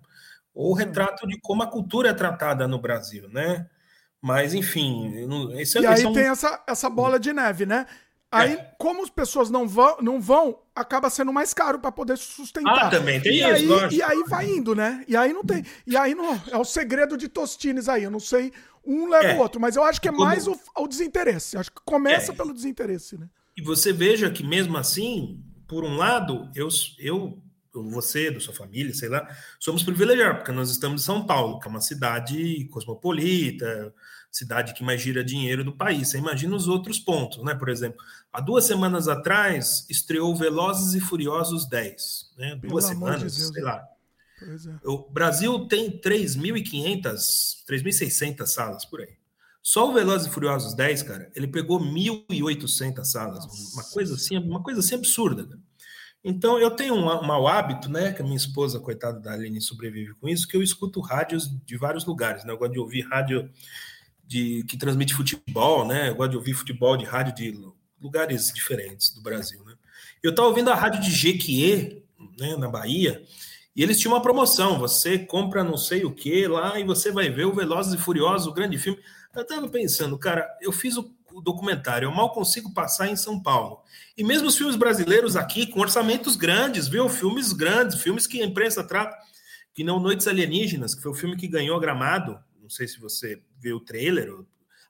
ou 0.53 0.71
o 0.71 0.75
retrato 0.75 1.27
de 1.27 1.39
como 1.39 1.63
a 1.63 1.67
cultura 1.67 2.09
é 2.09 2.13
tratada 2.13 2.67
no 2.67 2.79
Brasil, 2.79 3.27
né, 3.29 3.67
mas, 4.21 4.53
enfim. 4.53 5.13
Esse, 5.57 5.79
e 5.79 5.85
aí 5.85 6.03
é 6.03 6.07
um... 6.07 6.13
tem 6.13 6.27
essa, 6.27 6.61
essa 6.67 6.89
bola 6.89 7.19
de 7.19 7.31
neve, 7.31 7.65
né? 7.65 7.85
Aí, 8.29 8.55
é. 8.55 8.71
como 8.77 9.03
as 9.03 9.09
pessoas 9.09 9.49
não 9.49 9.67
vão, 9.67 9.97
não 10.01 10.19
vão, 10.19 10.59
acaba 10.75 11.09
sendo 11.09 11.31
mais 11.31 11.53
caro 11.53 11.79
para 11.79 11.93
poder 11.93 12.17
sustentar. 12.17 12.87
Ah, 12.87 12.89
também 12.89 13.21
tem 13.21 13.35
e 13.35 13.37
isso, 13.37 13.47
aí, 13.47 13.65
lógico. 13.65 13.93
E 13.93 14.03
aí 14.03 14.23
vai 14.27 14.49
indo, 14.49 14.75
né? 14.75 15.05
E 15.07 15.15
aí 15.15 15.31
não 15.31 15.45
tem. 15.45 15.63
E 15.85 15.95
aí 15.95 16.13
não, 16.13 16.39
é 16.51 16.57
o 16.57 16.65
segredo 16.65 17.15
de 17.15 17.29
Tostines 17.29 17.87
aí. 17.87 18.03
Eu 18.03 18.11
não 18.11 18.19
sei, 18.19 18.51
um 18.85 19.07
leva 19.07 19.29
é. 19.29 19.35
o 19.37 19.39
outro, 19.39 19.61
mas 19.61 19.77
eu 19.77 19.83
acho 19.83 20.01
que 20.01 20.09
é 20.09 20.11
mais 20.11 20.45
o, 20.45 20.59
o, 20.75 20.87
desinteresse. 20.87 21.57
Acho 21.57 21.71
que 21.71 21.81
começa 21.85 22.33
é. 22.33 22.35
pelo 22.35 22.53
desinteresse, 22.53 23.17
né? 23.17 23.29
E 23.57 23.61
você 23.61 23.91
veja 23.91 24.29
que 24.29 24.43
mesmo 24.43 24.77
assim, 24.77 25.43
por 25.67 25.83
um 25.83 25.97
lado, 25.97 26.49
eu, 26.53 26.67
eu 26.99 27.41
você, 27.73 28.31
da 28.31 28.39
sua 28.39 28.53
família, 28.53 28.93
sei 28.93 29.09
lá, 29.09 29.27
somos 29.59 29.83
privilegiados, 29.83 30.37
porque 30.37 30.51
nós 30.51 30.69
estamos 30.69 31.01
em 31.01 31.05
São 31.05 31.25
Paulo, 31.25 31.59
que 31.59 31.67
é 31.67 31.71
uma 31.71 31.81
cidade 31.81 32.65
cosmopolita, 32.71 33.93
cidade 34.31 34.73
que 34.73 34.83
mais 34.83 35.01
gira 35.01 35.23
dinheiro 35.23 35.63
do 35.63 35.75
país. 35.75 36.09
Você 36.09 36.17
imagina 36.17 36.55
os 36.55 36.67
outros 36.67 36.99
pontos, 36.99 37.43
né? 37.43 37.55
Por 37.55 37.69
exemplo, 37.69 37.99
há 38.31 38.39
duas 38.39 38.65
semanas 38.65 39.07
atrás 39.07 39.85
estreou 39.89 40.35
Velozes 40.35 40.93
e 40.93 40.99
Furiosos 40.99 41.67
10, 41.67 42.33
né? 42.37 42.59
Duas 42.63 42.85
semanas, 42.85 43.35
de 43.35 43.53
sei 43.53 43.63
lá. 43.63 43.83
É. 44.41 44.87
O 44.87 45.09
Brasil 45.09 45.67
tem 45.67 45.99
3.500, 45.99 47.65
3.600 47.67 48.45
salas 48.45 48.85
por 48.85 49.01
aí. 49.01 49.17
Só 49.61 49.89
o 49.89 49.93
Velozes 49.93 50.27
e 50.27 50.29
Furiosos 50.29 50.73
10, 50.73 51.03
cara, 51.03 51.31
ele 51.35 51.47
pegou 51.47 51.79
1.800 51.79 53.03
salas, 53.03 53.45
Nossa. 53.45 53.73
uma 53.73 53.83
coisa 53.83 54.15
assim, 54.15 54.37
uma 54.37 54.63
coisa 54.63 54.79
assim 54.79 54.95
absurda. 54.95 55.45
Né? 55.45 55.57
Então, 56.23 56.59
eu 56.59 56.71
tenho 56.71 56.95
um, 56.95 57.07
um 57.07 57.25
mau 57.25 57.47
hábito, 57.47 57.89
né? 57.89 58.11
Que 58.11 58.21
a 58.21 58.25
minha 58.25 58.37
esposa, 58.37 58.79
coitada 58.79 59.19
da 59.19 59.33
Aline, 59.33 59.61
sobrevive 59.61 60.13
com 60.15 60.27
isso, 60.27 60.47
que 60.47 60.57
eu 60.57 60.63
escuto 60.63 60.99
rádios 60.99 61.49
de 61.65 61.77
vários 61.77 62.05
lugares, 62.05 62.43
né? 62.43 62.51
Eu 62.51 62.57
gosto 62.57 62.73
de 62.73 62.79
ouvir 62.79 63.01
rádio 63.01 63.49
de, 64.25 64.63
que 64.67 64.77
transmite 64.77 65.13
futebol, 65.13 65.87
né? 65.87 66.09
Eu 66.09 66.15
gosto 66.15 66.31
de 66.31 66.37
ouvir 66.37 66.53
futebol 66.53 66.97
de 66.97 67.05
rádio 67.05 67.35
de 67.35 67.59
lugares 68.01 68.51
diferentes 68.53 69.09
do 69.13 69.21
Brasil, 69.21 69.63
né? 69.63 69.73
Eu 70.21 70.31
estava 70.31 70.49
ouvindo 70.49 70.69
a 70.69 70.75
rádio 70.75 71.01
de 71.01 71.11
Jequié, 71.11 72.01
né, 72.37 72.55
na 72.57 72.67
Bahia, 72.67 73.23
e 73.75 73.83
eles 73.83 73.99
tinham 73.99 74.13
uma 74.13 74.21
promoção. 74.21 74.79
Você 74.79 75.19
compra 75.19 75.63
não 75.63 75.77
sei 75.77 76.03
o 76.03 76.11
que 76.11 76.47
lá 76.47 76.79
e 76.79 76.83
você 76.83 77.11
vai 77.11 77.29
ver 77.29 77.45
o 77.45 77.53
Velozes 77.53 77.93
e 77.93 77.97
Furiosos, 77.97 78.47
o 78.47 78.53
grande 78.53 78.77
filme. 78.77 78.99
Eu 79.35 79.41
estava 79.41 79.67
pensando, 79.69 80.17
cara, 80.17 80.47
eu 80.61 80.71
fiz 80.71 80.97
o 80.97 81.41
documentário. 81.41 82.07
Eu 82.07 82.11
mal 82.11 82.31
consigo 82.31 82.73
passar 82.73 83.07
em 83.07 83.15
São 83.15 83.41
Paulo. 83.41 83.81
E 84.17 84.23
mesmo 84.23 84.47
os 84.47 84.57
filmes 84.57 84.75
brasileiros 84.75 85.35
aqui, 85.35 85.67
com 85.67 85.79
orçamentos 85.79 86.35
grandes, 86.35 86.87
viu? 86.87 87.07
Filmes 87.09 87.53
grandes, 87.53 88.01
filmes 88.01 88.25
que 88.25 88.41
a 88.41 88.45
imprensa 88.45 88.83
trata, 88.83 89.15
que 89.73 89.83
não 89.83 89.99
Noites 89.99 90.27
Alienígenas, 90.27 90.95
que 90.95 91.01
foi 91.01 91.11
o 91.11 91.15
filme 91.15 91.35
que 91.35 91.47
ganhou 91.47 91.79
Gramado. 91.79 92.39
Não 92.61 92.69
sei 92.69 92.87
se 92.87 92.99
você 92.99 93.41
viu 93.59 93.77
o 93.77 93.83
trailer. 93.83 94.33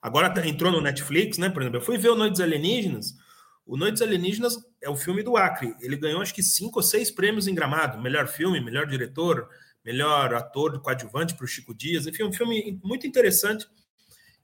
Agora 0.01 0.29
tá, 0.29 0.45
entrou 0.47 0.71
no 0.71 0.81
Netflix, 0.81 1.37
né? 1.37 1.49
Por 1.49 1.61
exemplo, 1.61 1.79
eu 1.79 1.85
fui 1.85 1.97
ver 1.97 2.09
o 2.09 2.15
Noites 2.15 2.39
Alienígenas. 2.39 3.15
O 3.65 3.75
Noites 3.75 4.01
Alienígenas 4.01 4.57
é 4.81 4.89
o 4.89 4.95
filme 4.95 5.21
do 5.21 5.35
Acre. 5.35 5.75
Ele 5.81 5.97
ganhou 5.97 6.21
acho 6.21 6.33
que 6.33 6.41
cinco 6.41 6.79
ou 6.79 6.83
seis 6.83 7.11
prêmios 7.11 7.47
em 7.47 7.53
Gramado: 7.53 8.01
melhor 8.01 8.27
filme, 8.27 8.61
melhor 8.61 8.87
diretor, 8.87 9.49
melhor 9.83 10.33
ator 10.33 10.79
coadjuvante 10.81 11.35
para 11.35 11.43
o 11.43 11.47
Chico 11.47 11.75
Dias. 11.75 12.07
Enfim, 12.07 12.23
um 12.23 12.31
filme 12.31 12.79
muito 12.81 13.05
interessante 13.05 13.67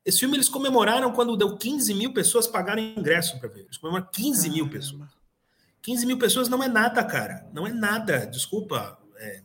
esse 0.05 0.19
filme 0.19 0.35
eles 0.35 0.49
comemoraram 0.49 1.11
quando 1.13 1.37
deu 1.37 1.55
15 1.55 1.93
mil 1.93 2.13
pessoas 2.13 2.45
pagarem 2.45 2.93
ingresso 2.97 3.39
para 3.39 3.49
ver. 3.49 3.61
Eles 3.61 3.77
comemoraram 3.77 4.09
15 4.11 4.49
mil 4.49 4.69
pessoas. 4.69 5.09
15 5.81 6.05
mil 6.05 6.17
pessoas 6.17 6.49
não 6.49 6.61
é 6.63 6.67
nada, 6.67 7.03
cara. 7.03 7.47
Não 7.53 7.65
é 7.65 7.71
nada. 7.71 8.25
Desculpa. 8.25 8.97
É... 9.17 9.41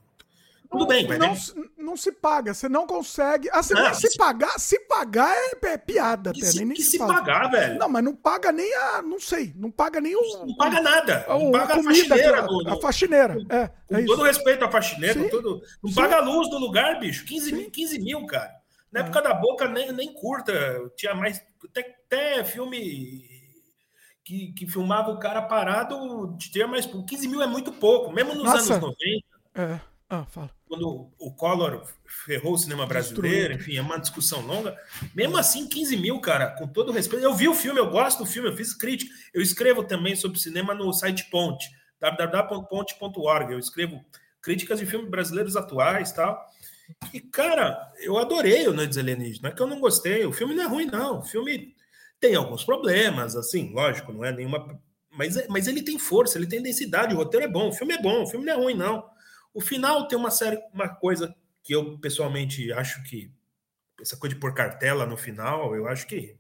Tudo 0.71 0.81
não, 0.81 0.87
bem, 0.87 1.09
mas 1.09 1.19
não, 1.19 1.65
não 1.79 1.97
se 1.97 2.13
paga, 2.13 2.53
você 2.53 2.69
não 2.69 2.87
consegue. 2.87 3.49
Ah, 3.51 3.63
se, 3.63 3.75
se, 3.95 4.19
pagar, 4.19 4.61
se 4.61 4.79
pagar 4.81 5.35
é, 5.35 5.67
é 5.67 5.79
piada 5.79 6.29
até, 6.29 6.45
se, 6.45 6.63
nem 6.63 6.77
que 6.77 6.83
se, 6.83 6.93
se 6.93 6.99
pagar, 6.99 7.51
velho. 7.51 7.79
Não, 7.79 7.89
mas 7.89 8.05
não 8.05 8.15
paga 8.15 8.53
nem 8.53 8.71
a, 8.75 9.01
não 9.01 9.19
sei, 9.19 9.55
não 9.57 9.71
paga 9.71 9.99
nem 9.99 10.15
o 10.15 10.47
Não 10.47 10.55
paga 10.57 10.83
nada. 10.83 11.25
O, 11.29 11.45
não 11.45 11.53
paga 11.53 11.73
a, 11.73 11.77
comida, 11.77 12.15
a 12.15 12.19
faxineira. 12.19 12.43
Do, 12.43 12.69
a 12.69 12.81
faxineira, 12.83 13.37
é. 13.49 13.71
Com 13.89 13.97
é 13.97 14.05
todo 14.05 14.23
respeito 14.25 14.65
à 14.65 14.71
faxineira, 14.71 15.31
todo, 15.31 15.63
não 15.83 15.89
Sim. 15.89 15.97
paga 15.97 16.17
a 16.17 16.21
luz 16.21 16.51
do 16.51 16.59
lugar, 16.59 17.01
bicho. 17.01 17.25
15 17.25 17.53
mil, 17.53 17.71
15 17.71 17.99
mil, 18.01 18.27
cara. 18.27 18.53
Na 18.91 19.01
época 19.01 19.23
da 19.23 19.35
Boca, 19.35 19.69
nem, 19.69 19.93
nem 19.93 20.13
curta, 20.13 20.53
tinha 20.97 21.15
mais. 21.15 21.43
Até, 21.65 21.81
até 22.07 22.45
filme 22.45 23.39
que, 24.25 24.53
que 24.53 24.67
filmava 24.67 25.11
o 25.11 25.19
cara 25.19 25.43
parado, 25.43 26.37
tinha 26.39 26.67
mais. 26.67 26.87
15 26.87 27.29
mil 27.29 27.43
é 27.43 27.47
muito 27.47 27.73
pouco, 27.73 28.13
mesmo 28.13 28.35
nos 28.35 28.45
Nossa. 28.45 28.75
anos 28.75 28.83
90. 28.83 29.27
É. 29.55 29.81
Ah, 30.11 30.25
fala. 30.25 30.51
Quando 30.67 31.11
o 31.19 31.33
Collor 31.33 31.83
ferrou 32.25 32.55
o 32.55 32.59
cinema 32.59 32.87
brasileiro, 32.87 33.55
enfim, 33.55 33.77
é 33.77 33.83
uma 33.83 33.99
discussão 33.99 34.41
longa. 34.41 34.77
Mesmo 35.15 35.37
assim, 35.37 35.69
15 35.69 35.97
mil, 35.99 36.19
cara, 36.21 36.51
com 36.57 36.67
todo 36.67 36.93
respeito. 36.93 37.25
Eu 37.25 37.35
vi 37.35 37.47
o 37.47 37.55
filme, 37.55 37.79
eu 37.79 37.91
gosto 37.91 38.21
do 38.21 38.27
filme, 38.27 38.49
eu 38.49 38.57
fiz 38.57 38.73
crítica. 38.73 39.15
Eu 39.35 39.43
escrevo 39.43 39.85
também 39.85 40.17
sobre 40.17 40.39
cinema 40.39 40.75
no 40.75 40.93
site 40.95 41.29
Ponte, 41.31 41.69
www.ponte.org. 42.01 43.53
Eu 43.53 43.59
escrevo 43.59 44.03
críticas 44.41 44.79
de 44.79 44.87
filmes 44.87 45.11
brasileiros 45.11 45.57
atuais 45.57 46.11
tal. 46.13 46.43
E, 47.13 47.21
cara, 47.21 47.93
eu 48.01 48.19
adorei 48.19 48.67
o 48.67 48.73
Noites 48.73 48.99
Alienígenas. 48.99 49.41
Não 49.41 49.51
é 49.51 49.55
que 49.55 49.63
eu 49.63 49.67
não 49.67 49.81
gostei. 49.81 50.25
O 50.25 50.33
filme 50.33 50.55
não 50.55 50.65
é 50.65 50.67
ruim, 50.67 50.87
não. 50.87 51.21
O 51.21 51.23
filme 51.23 51.75
tem 52.21 52.35
alguns 52.35 52.65
problemas, 52.65 53.37
assim, 53.37 53.73
lógico, 53.73 54.13
não 54.13 54.25
é 54.25 54.33
nenhuma. 54.33 54.81
Mas, 55.11 55.37
é, 55.37 55.47
mas 55.49 55.67
ele 55.67 55.83
tem 55.83 55.99
força, 55.99 56.39
ele 56.39 56.47
tem 56.47 56.63
densidade, 56.63 57.15
o 57.15 57.19
roteiro 57.19 57.47
é 57.47 57.49
bom, 57.49 57.69
o 57.69 57.73
filme 57.73 57.95
é 57.95 58.03
bom, 58.03 58.23
o 58.23 58.27
filme 58.27 58.47
não 58.47 58.53
é 58.53 58.57
ruim, 58.57 58.75
não. 58.75 59.09
O 59.55 59.61
final 59.61 60.07
tem 60.07 60.19
uma 60.19 60.31
série, 60.31 60.59
uma 60.73 60.89
coisa 60.89 61.35
que 61.63 61.75
eu 61.75 61.99
pessoalmente 61.99 62.73
acho 62.73 63.03
que. 63.05 63.33
Essa 64.01 64.17
coisa 64.17 64.35
de 64.35 64.41
pôr 64.41 64.55
cartela 64.55 65.05
no 65.07 65.17
final, 65.17 65.75
eu 65.75 65.89
acho 65.89 66.07
que. 66.07 66.37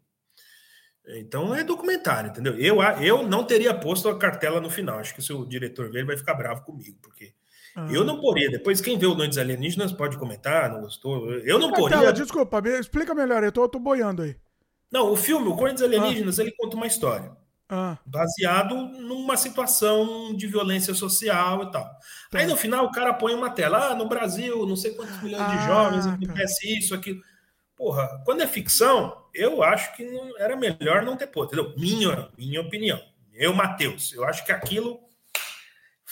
Então 1.06 1.54
é 1.54 1.64
documentário, 1.64 2.30
entendeu? 2.30 2.58
Eu, 2.58 2.82
eu 3.00 3.26
não 3.26 3.44
teria 3.44 3.74
posto 3.74 4.08
a 4.08 4.18
cartela 4.18 4.60
no 4.60 4.70
final. 4.70 4.98
Acho 4.98 5.14
que 5.14 5.22
se 5.22 5.32
o 5.32 5.46
diretor 5.46 5.90
ver, 5.90 5.98
ele 5.98 6.06
vai 6.06 6.16
ficar 6.16 6.34
bravo 6.34 6.62
comigo, 6.62 6.98
porque 7.00 7.32
ah. 7.76 7.88
Eu 7.90 8.04
não 8.04 8.20
poria. 8.20 8.50
Depois, 8.50 8.80
quem 8.80 8.98
vê 8.98 9.06
o 9.06 9.14
Noites 9.14 9.38
Alienígenas 9.38 9.92
pode 9.92 10.16
comentar, 10.18 10.70
não 10.70 10.80
gostou. 10.80 11.32
Eu 11.32 11.58
não 11.58 11.72
poria. 11.72 11.98
Tela, 11.98 12.12
desculpa, 12.12 12.60
me 12.60 12.78
explica 12.78 13.14
melhor, 13.14 13.42
eu 13.44 13.52
tô, 13.52 13.68
tô 13.68 13.78
boiando 13.78 14.22
aí. 14.22 14.36
Não, 14.90 15.12
o 15.12 15.16
filme, 15.16 15.48
o 15.48 15.54
Noites 15.54 15.82
Alienígenas, 15.82 16.38
ah. 16.38 16.42
ele 16.42 16.52
conta 16.52 16.76
uma 16.76 16.86
história. 16.86 17.36
Ah. 17.68 17.98
Baseado 18.06 18.74
numa 18.74 19.36
situação 19.36 20.34
de 20.34 20.46
violência 20.46 20.94
social 20.94 21.64
e 21.64 21.70
tal. 21.70 21.84
Tá. 22.30 22.38
Aí 22.38 22.46
no 22.46 22.56
final 22.56 22.86
o 22.86 22.90
cara 22.90 23.12
põe 23.12 23.34
uma 23.34 23.50
tela. 23.50 23.90
Ah, 23.90 23.94
no 23.94 24.08
Brasil, 24.08 24.66
não 24.66 24.74
sei 24.74 24.92
quantos 24.92 25.22
milhões 25.22 25.46
de 25.50 25.58
ah, 25.58 25.66
jovens 25.66 26.06
tá. 26.06 26.14
acontece 26.14 26.66
tá. 26.66 26.78
isso, 26.78 26.94
aquilo. 26.94 27.20
Porra, 27.76 28.22
quando 28.24 28.40
é 28.40 28.46
ficção, 28.46 29.24
eu 29.34 29.62
acho 29.62 29.94
que 29.94 30.04
era 30.38 30.56
melhor 30.56 31.02
não 31.04 31.16
ter 31.16 31.26
posto, 31.26 31.54
entendeu? 31.54 31.74
Minha, 31.76 32.28
minha 32.36 32.60
opinião. 32.60 33.00
Eu, 33.34 33.52
Matheus, 33.52 34.12
eu 34.14 34.24
acho 34.24 34.44
que 34.44 34.50
aquilo 34.50 34.98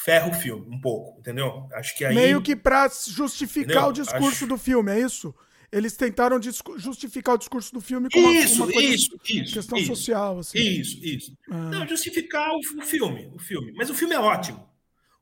ferra 0.07 0.29
o 0.29 0.35
filme 0.35 0.65
um 0.73 0.81
pouco, 0.81 1.19
entendeu? 1.19 1.69
Acho 1.75 1.97
que 1.97 2.05
aí. 2.05 2.15
Meio 2.15 2.41
que 2.41 2.55
para 2.55 2.89
justificar 3.09 3.89
entendeu? 3.89 3.89
o 3.89 3.93
discurso 3.93 4.45
Acho... 4.45 4.47
do 4.47 4.57
filme, 4.57 4.93
é 4.93 5.01
isso? 5.01 5.35
Eles 5.73 5.97
tentaram 5.97 6.41
justificar 6.41 7.35
o 7.35 7.39
discurso 7.39 7.75
do 7.75 7.81
filme 7.81 8.09
como 8.09 8.31
isso, 8.31 8.63
uma, 8.63 8.73
coisa 8.73 8.95
isso, 8.95 9.19
isso, 9.25 9.55
questão 9.55 9.77
isso, 9.77 9.89
social, 9.89 10.39
assim. 10.39 10.59
Isso, 10.59 11.05
isso. 11.05 11.37
Ah. 11.51 11.71
Não, 11.71 11.89
justificar 11.89 12.53
o, 12.53 12.59
o, 12.59 12.83
filme, 12.83 13.33
o 13.35 13.39
filme. 13.41 13.73
Mas 13.75 13.91
o 13.91 13.95
filme 13.95 14.15
é 14.15 14.21
ótimo. 14.21 14.65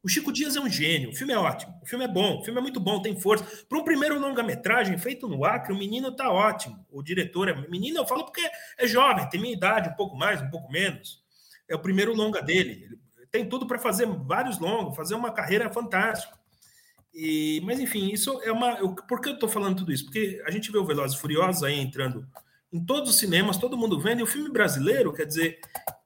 O 0.03 0.09
Chico 0.09 0.31
Dias 0.31 0.55
é 0.55 0.61
um 0.61 0.69
gênio. 0.69 1.09
O 1.09 1.15
filme 1.15 1.33
é 1.33 1.39
ótimo. 1.39 1.73
O 1.83 1.87
filme 1.87 2.05
é 2.05 2.09
bom. 2.09 2.41
O 2.41 2.45
filme 2.45 2.61
é 2.61 2.63
muito 2.63 2.79
bom, 2.79 3.01
tem 3.01 3.19
força. 3.19 3.65
Para 3.67 3.79
um 3.79 3.85
primeiro 3.85 4.21
longa-metragem 4.21 4.99
feito 4.99 5.27
no 5.27 5.47
Acre, 5.47 5.73
o 5.73 5.79
menino 5.79 6.15
tá 6.15 6.31
ótimo. 6.31 6.85
O 6.91 7.03
diretor 7.03 7.49
é 7.49 7.69
menino, 7.71 8.01
eu 8.01 8.07
falo 8.07 8.27
porque 8.27 8.43
é 8.77 8.87
jovem, 8.87 9.27
tem 9.31 9.41
minha 9.41 9.55
idade, 9.55 9.89
um 9.89 9.95
pouco 9.95 10.15
mais, 10.15 10.43
um 10.43 10.51
pouco 10.51 10.71
menos. 10.71 11.25
É 11.67 11.75
o 11.75 11.81
primeiro 11.81 12.13
longa 12.13 12.43
dele. 12.43 12.99
Tem 13.35 13.45
tudo 13.45 13.67
para 13.67 13.81
fazer 13.81 14.07
vários 14.07 14.61
longos, 14.61 14.95
fazer 14.95 15.17
uma 15.17 15.33
carreira 15.33 15.69
fantástica. 15.69 16.39
E, 17.13 17.61
mas 17.65 17.81
enfim, 17.81 18.13
isso 18.13 18.41
é 18.45 18.53
uma. 18.53 18.79
Eu, 18.79 18.95
por 18.95 19.21
que 19.21 19.31
eu 19.31 19.35
estou 19.35 19.49
falando 19.49 19.79
tudo 19.79 19.93
isso? 19.93 20.05
Porque 20.05 20.41
a 20.47 20.53
gente 20.53 20.71
vê 20.71 20.79
o 20.79 20.85
Velozes 20.85 21.19
Furiosos 21.19 21.65
aí 21.65 21.81
entrando 21.81 22.25
em 22.73 22.79
todos 22.87 23.11
os 23.11 23.19
cinemas, 23.19 23.57
todo 23.57 23.77
mundo 23.77 23.99
vendo, 23.99 24.21
e 24.21 24.23
o 24.23 24.27
filme 24.27 24.49
brasileiro, 24.49 25.13
quer 25.13 25.27
dizer, 25.27 25.59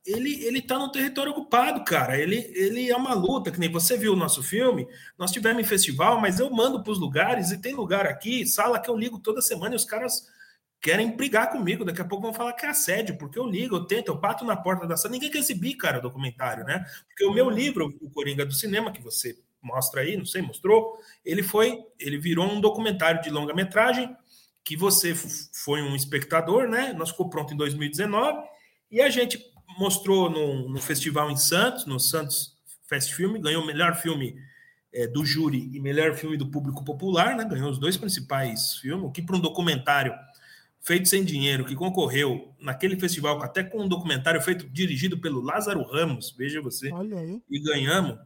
ele, 0.07 0.43
ele 0.43 0.62
tá 0.62 0.79
no 0.79 0.91
território 0.91 1.33
ocupado, 1.33 1.85
cara. 1.85 2.19
Ele, 2.19 2.51
ele 2.55 2.88
é 2.88 2.97
uma 2.97 3.12
luta, 3.12 3.51
que 3.51 3.61
nem 3.61 3.71
você 3.71 3.95
viu 3.95 4.14
o 4.14 4.17
nosso 4.17 4.43
filme. 4.43 4.88
Nós 5.19 5.31
tivemos 5.31 5.61
em 5.62 5.67
festival, 5.67 6.19
mas 6.19 6.41
eu 6.41 6.49
mando 6.49 6.83
para 6.83 6.93
os 6.93 6.99
lugares 6.99 7.51
e 7.51 7.61
tem 7.61 7.75
lugar 7.75 8.07
aqui, 8.07 8.47
sala 8.47 8.81
que 8.81 8.88
eu 8.88 8.97
ligo 8.97 9.19
toda 9.19 9.43
semana 9.43 9.75
e 9.75 9.77
os 9.77 9.85
caras 9.85 10.27
querem 10.81 11.17
brigar 11.17 11.51
comigo. 11.51 11.85
Daqui 11.85 12.01
a 12.01 12.05
pouco 12.05 12.23
vão 12.23 12.35
falar 12.35 12.53
que 12.53 12.67
é 12.67 12.71
assédio, 12.71 13.17
porque 13.19 13.38
eu 13.38 13.47
ligo, 13.47 13.77
eu 13.77 13.85
tento, 13.85 14.09
eu 14.09 14.17
bato 14.17 14.45
na 14.45 14.57
porta 14.57 14.87
da 14.87 14.97
sala. 14.97 15.12
Ninguém 15.12 15.31
quer 15.31 15.38
exibir, 15.38 15.77
cara, 15.77 15.99
o 15.99 16.03
documentário, 16.03 16.64
né? 16.64 16.85
Porque 17.09 17.25
o 17.25 17.33
meu 17.33 17.51
livro, 17.51 17.97
O 18.01 18.11
Coringa 18.11 18.45
do 18.45 18.55
Cinema, 18.55 18.93
que 18.93 19.03
você 19.03 19.38
mostra 19.62 20.03
aí, 20.03 20.17
não 20.17 20.25
sei, 20.25 20.41
mostrou, 20.41 20.99
ele 21.25 21.43
foi, 21.43 21.79
ele 21.99 22.17
virou 22.19 22.47
um 22.47 22.61
documentário 22.61 23.21
de 23.21 23.31
longa-metragem 23.31 24.14
que 24.64 24.77
você 24.77 25.14
foi 25.64 25.83
um 25.83 25.97
espectador, 25.97 26.69
né? 26.69 26.93
Nós 26.93 27.11
ficou 27.11 27.29
pronto 27.29 27.55
em 27.55 27.57
2019 27.57 28.38
e 28.91 29.01
a 29.01 29.09
gente 29.09 29.43
mostrou 29.79 30.31
no, 30.31 30.69
no 30.69 30.81
festival 30.81 31.31
em 31.31 31.37
Santos, 31.37 31.87
no 31.87 31.99
Santos 31.99 32.57
Fest 32.87 33.12
Film, 33.12 33.41
ganhou 33.41 33.62
o 33.62 33.67
melhor 33.67 33.97
filme 33.97 34.37
é, 34.93 35.07
do 35.07 35.25
júri 35.25 35.71
e 35.73 35.81
melhor 35.81 36.14
filme 36.14 36.37
do 36.37 36.51
público 36.51 36.85
popular, 36.85 37.37
né? 37.37 37.45
Ganhou 37.45 37.71
os 37.71 37.79
dois 37.79 37.97
principais 37.97 38.77
filmes, 38.77 39.07
o 39.07 39.11
que 39.11 39.23
para 39.23 39.37
um 39.37 39.41
documentário 39.41 40.14
feito 40.81 41.09
sem 41.09 41.25
dinheiro 41.25 41.64
que 41.64 41.75
concorreu 41.75 42.55
naquele 42.61 42.99
festival, 42.99 43.43
até 43.43 43.62
com 43.62 43.83
um 43.83 43.88
documentário 43.88 44.41
feito 44.41 44.69
dirigido 44.69 45.19
pelo 45.19 45.41
Lázaro 45.41 45.83
Ramos, 45.83 46.35
veja 46.37 46.61
você, 46.61 46.91
e 47.51 47.61
ganhamos. 47.61 48.19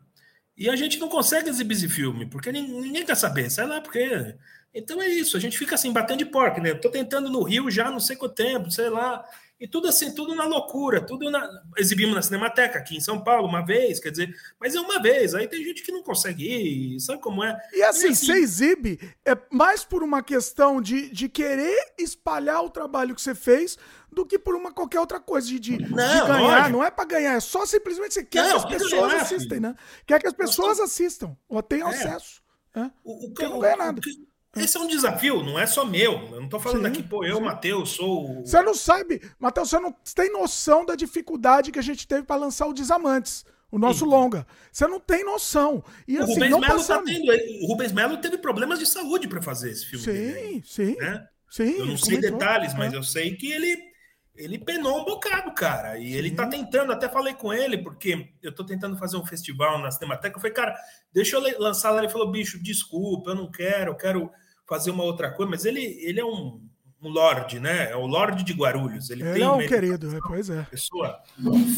E 0.56 0.68
a 0.68 0.76
gente 0.76 0.98
não 0.98 1.08
consegue 1.08 1.48
exibir 1.48 1.74
esse 1.74 1.88
filme, 1.88 2.26
porque 2.26 2.52
ninguém, 2.52 3.04
quer 3.04 3.16
saber, 3.16 3.50
sei 3.50 3.66
lá, 3.66 3.80
porque. 3.80 4.36
Então 4.74 5.02
é 5.02 5.08
isso, 5.08 5.36
a 5.36 5.40
gente 5.40 5.58
fica 5.58 5.74
assim, 5.74 5.92
batendo 5.92 6.18
de 6.18 6.26
porco, 6.26 6.60
né? 6.60 6.72
Tô 6.74 6.88
tentando 6.88 7.28
no 7.28 7.42
Rio 7.42 7.70
já 7.70 7.90
não 7.90 8.00
sei 8.00 8.16
quanto 8.16 8.34
tempo, 8.34 8.70
sei 8.70 8.88
lá. 8.88 9.24
E 9.62 9.68
tudo 9.68 9.86
assim, 9.86 10.12
tudo 10.12 10.34
na 10.34 10.44
loucura, 10.44 11.00
tudo 11.00 11.30
na... 11.30 11.48
exibimos 11.78 12.16
na 12.16 12.20
Cinemateca 12.20 12.80
aqui 12.80 12.96
em 12.96 13.00
São 13.00 13.22
Paulo 13.22 13.46
uma 13.46 13.64
vez, 13.64 14.00
quer 14.00 14.10
dizer, 14.10 14.34
mas 14.58 14.74
é 14.74 14.80
uma 14.80 15.00
vez, 15.00 15.36
aí 15.36 15.46
tem 15.46 15.62
gente 15.62 15.84
que 15.84 15.92
não 15.92 16.02
consegue 16.02 16.96
ir, 16.96 16.98
sabe 16.98 17.22
como 17.22 17.44
é? 17.44 17.56
E 17.72 17.80
assim, 17.84 18.08
e 18.08 18.10
assim 18.10 18.26
você 18.26 18.32
exibe 18.32 18.98
é 19.24 19.38
mais 19.52 19.84
por 19.84 20.02
uma 20.02 20.20
questão 20.20 20.82
de, 20.82 21.08
de 21.10 21.28
querer 21.28 21.78
espalhar 21.96 22.64
o 22.64 22.70
trabalho 22.70 23.14
que 23.14 23.22
você 23.22 23.36
fez 23.36 23.78
do 24.10 24.26
que 24.26 24.36
por 24.36 24.56
uma 24.56 24.72
qualquer 24.72 24.98
outra 24.98 25.20
coisa 25.20 25.46
de, 25.46 25.60
de, 25.60 25.78
não, 25.78 25.88
de 25.88 25.94
ganhar. 25.94 26.40
Lógico. 26.40 26.70
Não 26.70 26.82
é 26.82 26.90
para 26.90 27.04
ganhar, 27.04 27.34
é 27.34 27.40
só 27.40 27.64
simplesmente 27.64 28.14
você 28.14 28.24
quer 28.24 28.42
não, 28.42 28.66
que 28.66 28.74
as 28.74 28.82
pessoas 28.82 29.12
ganhar, 29.12 29.22
assistem, 29.22 29.60
né? 29.60 29.76
Quer 30.04 30.20
que 30.20 30.26
as 30.26 30.34
pessoas 30.34 30.80
assistam 30.80 31.36
ou 31.48 31.62
tenham 31.62 31.86
é. 31.86 31.94
acesso. 31.94 32.42
É. 32.74 32.90
O, 33.04 33.28
o, 33.28 33.34
não 33.38 33.60
ganha 33.60 33.76
nada. 33.76 34.00
O, 34.00 34.31
esse 34.56 34.76
é 34.76 34.80
um 34.80 34.86
desafio, 34.86 35.42
não 35.42 35.58
é 35.58 35.66
só 35.66 35.84
meu. 35.84 36.12
Eu 36.32 36.40
não 36.42 36.48
tô 36.48 36.60
falando 36.60 36.82
sim, 36.82 36.86
aqui, 36.86 37.02
pô, 37.02 37.24
eu, 37.24 37.40
Matheus, 37.40 37.90
sou. 37.90 38.44
Você 38.44 38.60
não 38.60 38.74
sabe, 38.74 39.22
Matheus, 39.38 39.70
você 39.70 39.78
não 39.78 39.94
tem 40.14 40.30
noção 40.30 40.84
da 40.84 40.94
dificuldade 40.94 41.72
que 41.72 41.78
a 41.78 41.82
gente 41.82 42.06
teve 42.06 42.24
para 42.24 42.36
lançar 42.36 42.66
o 42.66 42.74
Desamantes, 42.74 43.46
o 43.70 43.78
nosso 43.78 44.00
sim. 44.00 44.10
longa. 44.10 44.46
Você 44.70 44.86
não 44.86 45.00
tem 45.00 45.24
noção. 45.24 45.82
E, 46.06 46.18
o, 46.18 46.22
assim, 46.22 46.34
Rubens 46.34 46.50
Melo 46.50 46.84
tá 46.84 46.96
tá 46.96 47.02
tendo, 47.02 47.32
o 47.62 47.66
Rubens 47.66 47.92
Melo 47.92 48.16
teve 48.18 48.36
problemas 48.38 48.78
de 48.78 48.86
saúde 48.86 49.26
para 49.26 49.40
fazer 49.40 49.70
esse 49.70 49.86
filme. 49.86 50.04
Sim, 50.04 50.12
dele, 50.12 50.62
sim. 50.66 50.96
Né? 50.96 51.26
sim. 51.50 51.78
Eu 51.78 51.86
não 51.86 51.96
sei 51.96 52.18
detalhes, 52.18 52.74
mas 52.74 52.92
é. 52.92 52.96
eu 52.96 53.02
sei 53.02 53.34
que 53.34 53.50
ele 53.50 53.92
ele 54.34 54.58
penou 54.58 55.00
um 55.00 55.04
bocado, 55.04 55.52
cara. 55.52 55.98
E 55.98 56.12
Sim. 56.12 56.14
ele 56.14 56.30
tá 56.30 56.46
tentando, 56.46 56.92
até 56.92 57.08
falei 57.08 57.34
com 57.34 57.52
ele, 57.52 57.78
porque 57.78 58.30
eu 58.42 58.52
tô 58.52 58.64
tentando 58.64 58.96
fazer 58.96 59.16
um 59.16 59.26
festival 59.26 59.78
na 59.78 59.90
Cinemateca. 59.90 60.36
Eu 60.36 60.40
falei, 60.40 60.54
cara, 60.54 60.74
deixa 61.12 61.36
eu 61.36 61.60
lançar 61.60 61.90
lá. 61.90 61.98
Ele 61.98 62.08
falou, 62.08 62.30
bicho, 62.30 62.62
desculpa, 62.62 63.30
eu 63.30 63.34
não 63.34 63.50
quero, 63.50 63.90
eu 63.90 63.96
quero 63.96 64.30
fazer 64.66 64.90
uma 64.90 65.04
outra 65.04 65.30
coisa, 65.30 65.50
mas 65.50 65.64
ele, 65.64 65.80
ele 66.00 66.20
é 66.20 66.24
um, 66.24 66.60
um 67.02 67.08
lord, 67.08 67.58
né? 67.58 67.90
É 67.90 67.96
o 67.96 68.06
lord 68.06 68.42
de 68.44 68.52
Guarulhos. 68.52 69.10
Ele, 69.10 69.22
ele 69.22 69.32
tem 69.34 69.42
é 69.42 69.50
um 69.50 69.66
querido, 69.66 70.08
pois 70.26 70.48
é. 70.48 70.62
Pessoa 70.62 71.20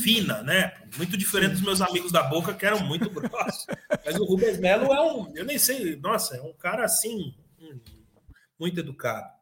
fina, 0.03 0.43
né? 0.43 0.75
Muito 0.97 1.17
diferente 1.17 1.53
dos 1.53 1.63
meus 1.63 1.81
amigos 1.81 2.13
da 2.13 2.23
boca, 2.23 2.53
que 2.53 2.67
eram 2.67 2.81
muito 2.81 3.09
grossos. 3.09 3.67
mas 4.05 4.17
o 4.17 4.25
Rubens 4.25 4.59
Melo 4.59 4.93
é 4.93 5.01
um, 5.01 5.33
eu 5.35 5.45
nem 5.45 5.59
sei, 5.59 5.97
nossa, 5.97 6.37
é 6.37 6.43
um 6.43 6.53
cara 6.53 6.85
assim, 6.85 7.35
muito 8.59 8.79
educado. 8.81 9.33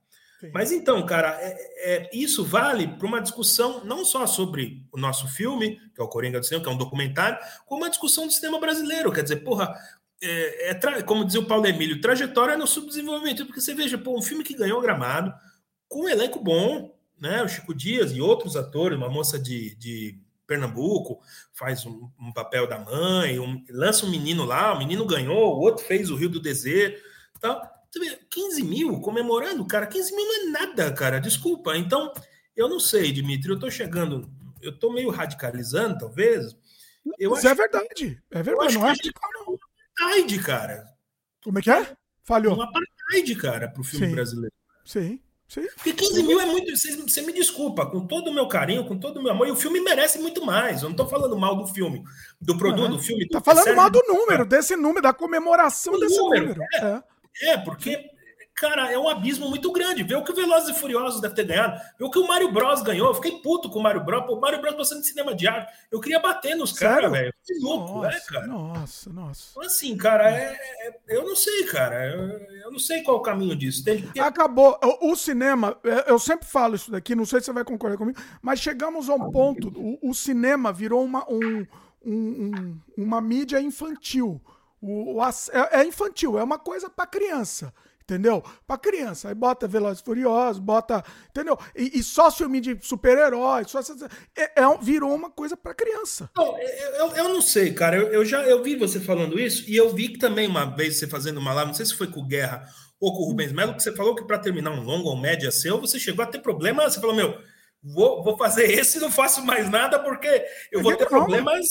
Sim. 0.40 0.50
Mas 0.52 0.72
então, 0.72 1.04
cara, 1.06 1.36
é, 1.40 1.56
é 1.94 2.10
isso 2.12 2.44
vale 2.44 2.88
para 2.88 3.06
uma 3.06 3.20
discussão 3.20 3.84
não 3.84 4.04
só 4.04 4.26
sobre 4.26 4.84
o 4.92 4.98
nosso 4.98 5.28
filme, 5.28 5.80
que 5.94 6.00
é 6.00 6.04
o 6.04 6.08
Coringa 6.08 6.40
do 6.40 6.46
Cinema, 6.46 6.64
que 6.64 6.70
é 6.70 6.74
um 6.74 6.78
documentário, 6.78 7.38
como 7.64 7.82
uma 7.82 7.90
discussão 7.90 8.26
do 8.26 8.32
cinema 8.32 8.58
brasileiro. 8.58 9.12
Quer 9.12 9.22
dizer, 9.22 9.36
porra, 9.36 9.72
é, 10.22 10.70
é 10.70 11.02
como 11.02 11.24
dizia 11.24 11.40
o 11.40 11.46
Paulo 11.46 11.66
Emílio, 11.66 12.00
trajetória 12.00 12.56
no 12.56 12.66
subdesenvolvimento, 12.66 13.44
porque 13.46 13.60
você 13.60 13.74
veja, 13.74 13.98
pô, 13.98 14.16
um 14.16 14.22
filme 14.22 14.44
que 14.44 14.54
ganhou 14.54 14.80
gramado, 14.80 15.32
com 15.88 16.04
um 16.04 16.08
elenco 16.08 16.38
bom, 16.38 16.96
né? 17.20 17.42
O 17.42 17.48
Chico 17.48 17.74
Dias 17.74 18.12
e 18.12 18.20
outros 18.20 18.56
atores, 18.56 18.96
uma 18.96 19.08
moça 19.08 19.38
de, 19.38 19.74
de 19.76 20.18
Pernambuco 20.46 21.20
faz 21.52 21.84
um, 21.86 22.08
um 22.20 22.32
papel 22.32 22.66
da 22.66 22.78
mãe, 22.78 23.38
um, 23.38 23.64
lança 23.70 24.06
um 24.06 24.10
menino 24.10 24.44
lá, 24.44 24.74
o 24.74 24.78
menino 24.78 25.06
ganhou, 25.06 25.56
o 25.56 25.60
outro 25.60 25.84
fez 25.84 26.10
o 26.10 26.16
Rio 26.16 26.28
do 26.28 26.40
Desejo, 26.40 26.96
tal. 27.40 27.62
Você 27.90 27.98
vê, 27.98 28.18
15 28.30 28.62
mil 28.62 29.00
comemorando, 29.00 29.66
cara, 29.66 29.86
15 29.86 30.16
mil 30.16 30.24
não 30.24 30.34
é 30.34 30.44
nada, 30.50 30.92
cara, 30.92 31.20
desculpa. 31.20 31.76
Então, 31.76 32.12
eu 32.56 32.68
não 32.68 32.80
sei, 32.80 33.12
Dimitri, 33.12 33.50
eu 33.50 33.58
tô 33.58 33.70
chegando, 33.70 34.30
eu 34.62 34.76
tô 34.76 34.92
meio 34.92 35.10
radicalizando, 35.10 35.98
talvez. 35.98 36.56
Eu 37.18 37.32
Mas 37.32 37.44
é 37.44 37.54
verdade, 37.54 38.22
é 38.30 38.42
verdade, 38.42 38.74
não 38.74 38.86
é 38.86 38.88
radical, 38.88 39.30
não 39.34 39.41
apartheid, 40.02 40.38
cara. 40.40 40.84
Como 41.42 41.58
é 41.58 41.62
que 41.62 41.70
é? 41.70 41.86
Falhou. 42.24 42.56
Um 42.56 42.62
apartheid, 42.62 43.34
cara, 43.36 43.68
pro 43.68 43.84
filme 43.84 44.06
sim. 44.06 44.14
brasileiro. 44.14 44.54
Sim. 44.84 45.20
Sim. 45.48 45.66
Porque 45.74 45.92
15 45.92 46.22
mil 46.22 46.40
é 46.40 46.46
muito. 46.46 46.72
Você 46.74 47.20
me 47.20 47.32
desculpa, 47.32 47.84
com 47.84 48.06
todo 48.06 48.30
o 48.30 48.34
meu 48.34 48.48
carinho, 48.48 48.86
com 48.86 48.98
todo 48.98 49.18
o 49.18 49.22
meu 49.22 49.32
amor, 49.32 49.46
e 49.46 49.50
o 49.50 49.56
filme 49.56 49.80
merece 49.80 50.18
muito 50.18 50.44
mais. 50.44 50.82
Eu 50.82 50.88
não 50.88 50.96
tô 50.96 51.06
falando 51.06 51.36
mal 51.36 51.56
do 51.56 51.66
filme, 51.66 52.02
do 52.40 52.56
produto, 52.56 52.92
uhum. 52.92 52.96
do 52.96 52.98
filme. 52.98 53.26
Do 53.26 53.32
tá 53.32 53.40
falando 53.42 53.76
mal 53.76 53.90
do 53.90 54.02
número, 54.08 54.46
desse 54.46 54.74
número, 54.76 55.02
da 55.02 55.12
comemoração 55.12 55.98
desse 56.00 56.16
número. 56.16 56.54
número. 56.54 56.62
É, 56.72 57.02
é. 57.42 57.50
é, 57.50 57.58
porque 57.58 58.11
cara, 58.54 58.92
é 58.92 58.98
um 58.98 59.08
abismo 59.08 59.48
muito 59.48 59.70
grande. 59.72 60.02
Vê 60.02 60.14
o 60.14 60.22
que 60.22 60.32
o 60.32 60.34
Velozes 60.34 60.68
e 60.76 60.78
Furiosos 60.78 61.20
deve 61.20 61.34
ter 61.34 61.44
ganhado, 61.44 61.80
vê 61.98 62.04
o 62.04 62.10
que 62.10 62.18
o 62.18 62.26
Mario 62.26 62.52
Bros 62.52 62.82
ganhou. 62.82 63.08
Eu 63.08 63.14
fiquei 63.14 63.32
puto 63.40 63.68
com 63.70 63.78
o 63.78 63.82
Mario 63.82 64.04
Bros. 64.04 64.24
Pô, 64.26 64.34
o 64.34 64.40
Mario 64.40 64.60
Bros 64.60 64.74
passando 64.74 65.00
de 65.00 65.06
cinema 65.06 65.34
de 65.34 65.48
arte. 65.48 65.72
Eu 65.90 66.00
queria 66.00 66.18
bater 66.18 66.54
nos 66.54 66.72
caras, 66.72 67.10
velho. 67.10 67.32
Que 67.44 67.54
louco, 67.58 67.94
nossa, 67.94 68.08
né, 68.08 68.20
cara? 68.26 68.46
Nossa, 68.46 69.10
nossa. 69.10 69.50
Então, 69.50 69.62
assim, 69.62 69.96
cara, 69.96 70.30
é, 70.30 70.58
é, 70.80 71.00
eu 71.08 71.24
não 71.24 71.34
sei, 71.34 71.64
cara. 71.64 72.06
Eu, 72.06 72.22
eu, 72.64 72.70
não 72.70 72.78
sei 72.78 73.02
qual 73.02 73.16
é 73.16 73.20
o 73.20 73.22
caminho 73.22 73.56
disso. 73.56 73.84
Tem, 73.84 74.08
Acabou. 74.18 74.78
O, 74.82 75.12
o, 75.12 75.16
cinema, 75.16 75.76
é, 75.84 76.10
eu 76.10 76.18
sempre 76.18 76.46
falo 76.46 76.74
isso 76.74 76.90
daqui, 76.90 77.14
não 77.14 77.26
sei 77.26 77.40
se 77.40 77.46
você 77.46 77.52
vai 77.52 77.64
concordar 77.64 77.96
comigo, 77.96 78.20
mas 78.40 78.60
chegamos 78.60 79.08
a 79.08 79.14
um 79.14 79.30
ponto, 79.30 79.68
o, 79.76 80.10
o 80.10 80.14
cinema 80.14 80.72
virou 80.72 81.04
uma, 81.04 81.28
um, 81.28 81.66
um, 82.04 82.78
uma 82.96 83.20
mídia 83.20 83.60
infantil. 83.60 84.40
O, 84.80 85.16
o, 85.16 85.24
é, 85.24 85.80
é 85.80 85.84
infantil, 85.84 86.38
é 86.38 86.44
uma 86.44 86.58
coisa 86.58 86.88
para 86.88 87.06
criança 87.06 87.72
entendeu? 88.02 88.42
Pra 88.66 88.76
criança. 88.76 89.28
Aí 89.28 89.34
bota 89.34 89.66
Velozes 89.66 90.02
Furiosos, 90.02 90.60
bota, 90.60 91.02
entendeu? 91.30 91.58
E, 91.74 91.98
e 91.98 92.02
só 92.02 92.30
filme 92.30 92.60
de 92.60 92.78
super-heróis, 92.80 93.70
só 93.70 93.80
é, 94.36 94.62
é, 94.62 94.78
virou 94.80 95.14
uma 95.14 95.30
coisa 95.30 95.56
pra 95.56 95.74
criança. 95.74 96.28
Não, 96.36 96.58
eu, 96.58 97.16
eu 97.16 97.28
não 97.28 97.40
sei, 97.42 97.72
cara. 97.72 97.96
Eu, 97.96 98.08
eu, 98.08 98.24
já 98.24 98.42
eu 98.42 98.62
vi 98.62 98.76
você 98.76 99.00
falando 99.00 99.38
isso 99.38 99.68
e 99.68 99.76
eu 99.76 99.94
vi 99.94 100.08
que 100.08 100.18
também 100.18 100.46
uma 100.46 100.64
vez 100.64 100.98
você 100.98 101.06
fazendo 101.06 101.38
uma 101.38 101.52
live, 101.52 101.68
não 101.68 101.74
sei 101.74 101.86
se 101.86 101.96
foi 101.96 102.08
com 102.08 102.26
Guerra 102.26 102.64
ou 103.00 103.12
com 103.12 103.22
o 103.22 103.26
Rubens 103.26 103.52
Melo, 103.52 103.74
que 103.74 103.82
você 103.82 103.94
falou 103.94 104.14
que 104.14 104.24
para 104.24 104.38
terminar 104.38 104.70
um 104.70 104.82
longo 104.82 105.08
ou 105.08 105.16
média 105.16 105.50
seu, 105.50 105.80
você 105.80 105.98
chegou 105.98 106.22
a 106.22 106.28
ter 106.28 106.38
problema, 106.38 106.88
você 106.88 107.00
falou, 107.00 107.16
meu, 107.16 107.36
vou, 107.82 108.22
vou 108.22 108.38
fazer 108.38 108.70
esse 108.70 108.98
e 108.98 109.00
não 109.00 109.10
faço 109.10 109.44
mais 109.44 109.68
nada 109.68 109.98
porque 109.98 110.44
eu 110.70 110.80
vou 110.82 110.96
ter 110.96 111.06
problemas 111.08 111.66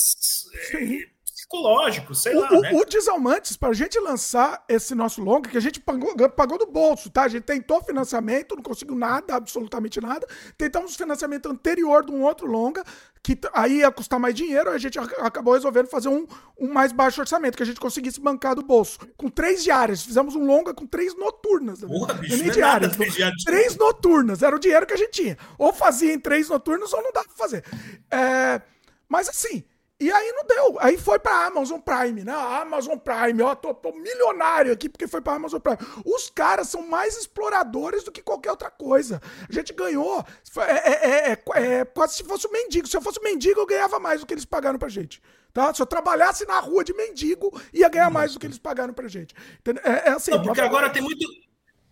Sim 0.69 1.05
psicológico, 1.51 2.15
sei 2.15 2.35
o, 2.35 2.39
lá. 2.39 2.49
O, 2.53 2.61
né? 2.61 2.71
o 2.73 2.85
Desalmantes, 2.85 3.57
para 3.57 3.69
a 3.69 3.73
gente 3.73 3.99
lançar 3.99 4.63
esse 4.69 4.95
nosso 4.95 5.21
longa, 5.21 5.49
que 5.49 5.57
a 5.57 5.61
gente 5.61 5.79
pagou, 5.79 6.15
pagou 6.29 6.57
do 6.57 6.65
bolso, 6.65 7.09
tá? 7.09 7.23
A 7.23 7.27
gente 7.27 7.43
tentou 7.43 7.83
financiamento, 7.83 8.55
não 8.55 8.63
conseguiu 8.63 8.95
nada, 8.95 9.35
absolutamente 9.35 9.99
nada. 9.99 10.25
Tentamos 10.57 10.95
financiamento 10.95 11.49
anterior 11.49 12.05
de 12.05 12.11
um 12.11 12.23
outro 12.23 12.47
longa, 12.47 12.83
que 13.21 13.37
aí 13.53 13.79
ia 13.79 13.91
custar 13.91 14.19
mais 14.19 14.33
dinheiro, 14.33 14.71
a 14.71 14.77
gente 14.77 14.97
acabou 14.97 15.53
resolvendo 15.53 15.87
fazer 15.87 16.09
um, 16.09 16.25
um 16.59 16.71
mais 16.71 16.91
baixo 16.91 17.21
orçamento, 17.21 17.57
que 17.57 17.63
a 17.63 17.65
gente 17.65 17.79
conseguisse 17.79 18.19
bancar 18.19 18.55
do 18.55 18.63
bolso. 18.63 18.97
Com 19.17 19.29
três 19.29 19.63
diárias, 19.63 20.01
fizemos 20.01 20.35
um 20.35 20.45
longa 20.45 20.73
com 20.73 20.87
três 20.87 21.15
noturnas. 21.15 21.81
Porra, 21.81 22.13
bicho, 22.15 22.37
nem 22.37 22.49
é 22.49 22.51
diárias, 22.51 22.97
três 23.45 23.75
noturnas, 23.75 24.41
era 24.41 24.55
o 24.55 24.59
dinheiro 24.59 24.87
que 24.87 24.93
a 24.93 24.97
gente 24.97 25.11
tinha. 25.11 25.37
Ou 25.57 25.73
fazia 25.73 26.13
em 26.13 26.19
três 26.19 26.49
noturnas 26.49 26.91
ou 26.93 27.03
não 27.03 27.11
dava 27.11 27.27
pra 27.27 27.35
fazer. 27.35 27.63
É, 28.09 28.61
mas 29.07 29.29
assim, 29.29 29.63
e 30.01 30.11
aí 30.11 30.31
não 30.31 30.43
deu. 30.47 30.77
Aí 30.79 30.97
foi 30.97 31.19
pra 31.19 31.45
Amazon 31.45 31.79
Prime, 31.79 32.23
né? 32.23 32.33
A 32.33 32.61
Amazon 32.61 32.97
Prime, 32.97 33.39
ó, 33.43 33.53
tô, 33.53 33.71
tô 33.71 33.93
milionário 33.93 34.73
aqui 34.73 34.89
porque 34.89 35.07
foi 35.07 35.21
pra 35.21 35.33
Amazon 35.33 35.59
Prime. 35.59 35.77
Os 36.03 36.27
caras 36.27 36.69
são 36.69 36.87
mais 36.87 37.15
exploradores 37.15 38.03
do 38.03 38.11
que 38.11 38.21
qualquer 38.21 38.49
outra 38.49 38.71
coisa. 38.71 39.21
A 39.47 39.53
gente 39.53 39.71
ganhou. 39.73 40.25
É, 40.57 40.71
é, 40.71 41.31
é, 41.31 41.39
é, 41.53 41.85
quase 41.85 42.15
se 42.15 42.23
fosse 42.23 42.47
um 42.47 42.51
mendigo. 42.51 42.87
Se 42.87 42.97
eu 42.97 43.01
fosse 43.01 43.19
um 43.19 43.23
mendigo, 43.23 43.59
eu 43.59 43.65
ganhava 43.67 43.99
mais 43.99 44.21
do 44.21 44.25
que 44.25 44.33
eles 44.33 44.43
pagaram 44.43 44.79
pra 44.79 44.89
gente. 44.89 45.21
Tá? 45.53 45.71
Se 45.71 45.79
eu 45.79 45.85
trabalhasse 45.85 46.47
na 46.47 46.59
rua 46.59 46.83
de 46.83 46.95
mendigo, 46.95 47.51
ia 47.71 47.87
ganhar 47.87 48.09
mais 48.09 48.33
do 48.33 48.39
que 48.39 48.47
eles 48.47 48.57
pagaram 48.57 48.95
pra 48.95 49.07
gente. 49.07 49.35
É, 49.83 50.09
é 50.09 50.11
assim. 50.13 50.31
Não, 50.31 50.41
porque 50.41 50.61
agora 50.61 50.89
tem 50.89 51.03
muito 51.03 51.27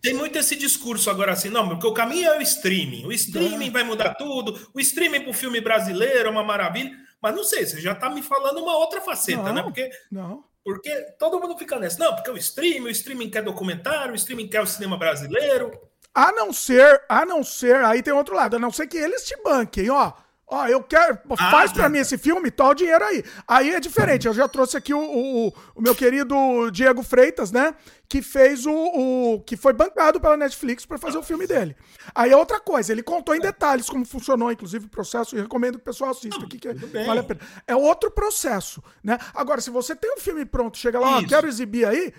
tem 0.01 0.13
muito 0.13 0.37
esse 0.37 0.55
discurso 0.55 1.09
agora 1.09 1.33
assim, 1.33 1.49
não, 1.49 1.67
porque 1.67 1.85
o 1.85 1.93
caminho 1.93 2.29
é 2.29 2.37
o 2.37 2.41
streaming. 2.41 3.05
O 3.05 3.11
streaming 3.11 3.69
vai 3.69 3.83
mudar 3.83 4.15
tudo. 4.15 4.57
O 4.73 4.79
streaming 4.79 5.21
para 5.21 5.29
o 5.29 5.33
filme 5.33 5.59
brasileiro 5.59 6.29
é 6.29 6.31
uma 6.31 6.43
maravilha. 6.43 6.91
Mas 7.21 7.35
não 7.35 7.43
sei, 7.43 7.65
você 7.65 7.81
já 7.81 7.91
está 7.91 8.09
me 8.09 8.21
falando 8.21 8.59
uma 8.59 8.77
outra 8.77 9.01
faceta, 9.01 9.43
não, 9.43 9.53
né? 9.53 9.63
Porque, 9.63 9.89
não. 10.11 10.43
porque 10.63 10.89
todo 11.17 11.39
mundo 11.39 11.57
fica 11.57 11.77
nessa. 11.77 11.99
Não, 12.03 12.15
porque 12.15 12.31
o 12.31 12.37
streaming, 12.37 12.87
o 12.87 12.89
streaming 12.89 13.29
quer 13.29 13.43
documentário, 13.43 14.13
o 14.13 14.15
streaming 14.15 14.47
quer 14.47 14.61
o 14.61 14.67
cinema 14.67 14.97
brasileiro. 14.97 15.71
A 16.13 16.31
não 16.31 16.51
ser, 16.51 17.03
a 17.07 17.25
não 17.25 17.43
ser, 17.43 17.75
aí 17.83 18.01
tem 18.01 18.13
outro 18.13 18.35
lado, 18.35 18.55
a 18.55 18.59
não 18.59 18.71
ser 18.71 18.87
que 18.87 18.97
eles 18.97 19.25
te 19.25 19.35
banquem, 19.43 19.89
ó. 19.89 20.13
Ó, 20.51 20.65
eu 20.65 20.81
quero. 20.81 21.19
Ah, 21.37 21.51
faz 21.51 21.71
para 21.71 21.87
mim 21.87 21.99
esse 21.99 22.17
filme, 22.17 22.49
tá 22.49 22.67
o 22.67 22.73
dinheiro 22.73 23.05
aí. 23.05 23.23
Aí 23.47 23.69
é 23.69 23.79
diferente. 23.79 24.25
Eu 24.25 24.33
já 24.33 24.47
trouxe 24.47 24.75
aqui 24.75 24.93
o, 24.93 24.99
o, 24.99 25.53
o, 25.75 25.81
meu 25.81 25.93
querido 25.93 26.35
Diego 26.71 27.03
Freitas, 27.03 27.51
né? 27.51 27.75
Que 28.07 28.19
fez 28.23 28.65
o. 28.65 28.73
o 28.73 29.41
que 29.41 29.55
foi 29.55 29.73
bancado 29.73 30.19
pela 30.19 30.35
Netflix 30.35 30.87
para 30.87 30.97
fazer 30.97 31.19
o 31.19 31.23
filme 31.23 31.45
dele. 31.45 31.75
Aí 32.15 32.31
é 32.31 32.35
outra 32.35 32.59
coisa. 32.59 32.91
Ele 32.91 33.03
contou 33.03 33.35
em 33.35 33.39
detalhes 33.39 33.87
como 33.87 34.03
funcionou, 34.03 34.51
inclusive, 34.51 34.87
o 34.87 34.89
processo, 34.89 35.37
e 35.37 35.41
recomendo 35.41 35.75
que 35.75 35.81
o 35.81 35.85
pessoal 35.85 36.09
assista 36.09 36.43
aqui, 36.43 36.57
que 36.57 36.73
vale 36.73 37.19
a 37.19 37.23
pena. 37.23 37.39
É 37.67 37.75
outro 37.75 38.09
processo, 38.09 38.83
né? 39.03 39.19
Agora, 39.35 39.61
se 39.61 39.69
você 39.69 39.95
tem 39.95 40.11
um 40.15 40.19
filme 40.19 40.45
pronto, 40.45 40.79
chega 40.79 40.99
lá, 40.99 41.19
ó, 41.19 41.27
quero 41.27 41.47
exibir 41.47 41.85
aí. 41.85 42.11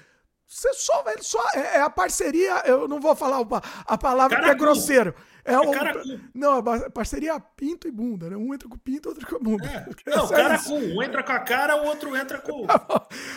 Você 0.46 0.72
só, 0.74 1.02
vai 1.02 1.14
só 1.20 1.40
é, 1.54 1.76
é, 1.76 1.80
a 1.80 1.88
parceria. 1.88 2.62
Eu 2.66 2.88
não 2.88 3.00
vou 3.00 3.14
falar 3.14 3.40
a 3.86 3.96
palavra 3.98 4.36
Caraca. 4.36 4.44
que 4.44 4.50
é 4.50 4.54
grosseiro. 4.54 5.14
É, 5.44 5.53
é 5.55 5.59
o, 5.59 6.20
não, 6.35 6.59
a 6.59 6.90
parceria 6.90 7.38
pinto 7.40 7.88
e 7.88 7.90
bunda, 7.90 8.29
né? 8.29 8.37
Um 8.37 8.55
entra 8.55 8.68
com 8.68 8.76
pinto, 8.79 9.09
outro 9.09 9.26
com 9.26 9.37
a 9.37 9.38
bunda. 9.38 9.66
É. 9.66 9.87
Não, 10.11 10.24
o 10.24 10.29
cara 10.29 10.59
com 10.59 10.79
um 10.79 11.03
entra 11.03 11.22
com 11.22 11.33
a 11.33 11.38
cara, 11.38 11.76
o 11.76 11.87
outro 11.87 12.16
entra 12.16 12.38
com. 12.38 12.66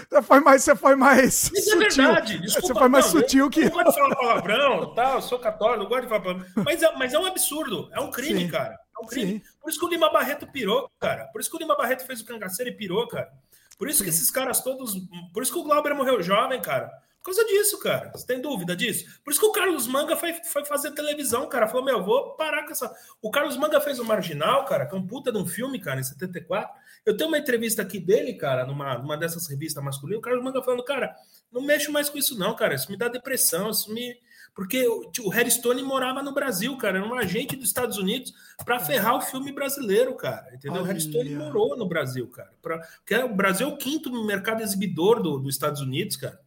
Você 0.10 0.22
foi 0.22 0.40
mais, 0.40 0.64
você 0.64 0.76
foi 0.76 0.96
mais 0.96 1.52
Isso 1.52 1.82
é 1.82 1.90
sutil. 1.90 2.04
é 2.04 2.08
verdade. 2.08 2.42
Desculpa, 2.42 2.68
você 2.68 2.74
foi 2.74 2.90
mais 2.90 3.06
não, 3.06 3.12
sutil 3.22 3.46
eu, 3.46 3.50
que. 3.50 3.62
Eu 3.62 3.70
não 3.70 3.72
gosto 3.72 3.90
de 3.90 3.94
falar 3.94 4.16
palavrão, 4.16 4.94
tal, 4.94 5.22
sou 5.22 5.40
católico, 5.40 5.84
não 5.84 5.90
gosto 5.90 6.04
de 6.04 6.10
falar 6.10 6.22
palavrão. 6.22 6.48
Mas 6.64 6.84
é, 6.84 6.92
mas 6.98 7.14
é 7.14 7.20
um 7.20 7.26
absurdo, 7.26 7.90
é 7.94 8.00
um 8.00 8.12
crime, 8.12 8.42
Sim. 8.42 8.50
cara. 8.50 8.80
É 8.96 9.04
um 9.04 9.08
crime. 9.08 9.32
Sim. 9.34 9.42
Por 9.62 9.70
isso 9.70 9.80
que 9.80 9.86
o 9.86 9.90
Lima 9.90 10.12
Barreto 10.12 10.48
pirou, 10.48 10.90
cara. 11.00 11.26
Por 11.26 11.42
isso 11.42 11.50
que 11.50 11.56
o 11.56 11.60
Lima 11.60 11.76
Barreto 11.76 12.06
fez 12.06 12.22
o 12.22 12.26
cangaceiro 12.26 12.72
e 12.72 12.76
pirou, 12.76 13.08
cara. 13.08 13.32
Por 13.78 13.88
isso 13.88 14.00
Sim. 14.00 14.04
que 14.06 14.10
esses 14.10 14.30
caras 14.30 14.62
todos. 14.62 14.96
Por 15.34 15.44
isso 15.44 15.52
que 15.52 15.60
o 15.60 15.64
Glauber 15.64 15.96
morreu 15.96 16.22
jovem, 16.22 16.62
cara. 16.62 16.92
Por 17.24 17.34
causa 17.34 17.46
disso, 17.46 17.80
cara. 17.80 18.12
Você 18.14 18.28
tem 18.28 18.42
dúvida 18.42 18.76
disso? 18.76 19.06
Por 19.24 19.32
isso 19.32 19.40
que 19.40 19.46
o 19.46 19.52
Carlos 19.54 19.88
Manga 19.88 20.18
foi, 20.18 20.34
foi 20.44 20.66
fazer 20.66 20.92
televisão, 20.92 21.48
cara. 21.48 21.70
Falou, 21.70 21.86
meu, 21.86 22.04
vou 22.04 22.36
parar 22.36 22.66
com 22.66 22.72
essa. 22.72 22.94
O 23.22 23.32
Carlos 23.32 23.56
Manga 23.56 23.80
fez 23.80 23.98
o 23.98 24.04
Marginal, 24.04 24.66
cara, 24.66 24.86
que 24.86 24.94
é 24.94 24.98
um 24.98 25.08
puta 25.08 25.32
de 25.32 25.38
um 25.38 25.46
filme, 25.46 25.80
cara, 25.80 26.02
em 26.02 26.04
74. 26.04 26.70
Eu 27.06 27.16
tenho 27.16 27.30
uma 27.30 27.38
entrevista 27.38 27.82
aqui 27.82 27.98
dele, 27.98 28.34
cara, 28.34 28.66
numa, 28.66 28.98
numa 28.98 29.16
dessas 29.16 29.48
revistas 29.48 29.82
masculinas. 29.82 30.20
O 30.20 30.22
Carlos 30.22 30.44
Manga 30.44 30.62
falando, 30.62 30.84
cara, 30.84 31.16
não 31.50 31.62
mexo 31.62 31.94
mais 31.94 32.10
com 32.10 32.18
isso, 32.18 32.38
não, 32.38 32.58
cara. 32.58 32.76
Isso 32.76 32.92
me 32.92 32.98
dá 32.98 33.08
depressão, 33.08 33.70
isso 33.70 33.94
me. 33.94 34.18
Porque 34.54 34.86
o 34.86 35.30
Harry 35.30 35.50
Stone 35.50 35.82
morava 35.82 36.22
no 36.22 36.34
Brasil, 36.34 36.76
cara, 36.78 36.98
era 36.98 37.08
um 37.08 37.16
agente 37.16 37.56
dos 37.56 37.70
Estados 37.70 37.98
Unidos 37.98 38.34
para 38.66 38.82
ferrar 38.82 39.16
o 39.16 39.22
filme 39.22 39.54
brasileiro, 39.54 40.14
cara. 40.16 40.54
Entendeu? 40.54 40.82
Olha. 40.82 40.84
O 40.84 40.86
Harry 40.88 41.00
Stone 41.00 41.30
morou 41.38 41.78
no 41.78 41.88
Brasil, 41.88 42.28
cara. 42.28 42.52
Pra... 42.62 42.80
Porque 42.80 43.16
o 43.16 43.34
Brasil 43.34 43.66
é 43.66 43.72
o 43.72 43.78
quinto 43.78 44.12
mercado 44.26 44.62
exibidor 44.62 45.24
do, 45.24 45.40
dos 45.40 45.56
Estados 45.56 45.80
Unidos, 45.80 46.18
cara. 46.18 46.43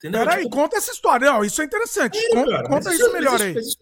Entendeu? 0.00 0.24
Peraí, 0.24 0.44
tipo... 0.44 0.56
conta 0.56 0.78
essa 0.78 0.92
história. 0.92 1.30
Não, 1.30 1.44
isso 1.44 1.60
é 1.60 1.64
interessante. 1.66 2.18
É, 2.18 2.30
conta, 2.30 2.50
cara, 2.50 2.68
conta 2.68 2.94
isso, 2.94 3.02
isso, 3.02 3.12
melhor 3.12 3.34
isso, 3.34 3.44
aí. 3.44 3.54
Mas, 3.54 3.66
isso, 3.66 3.78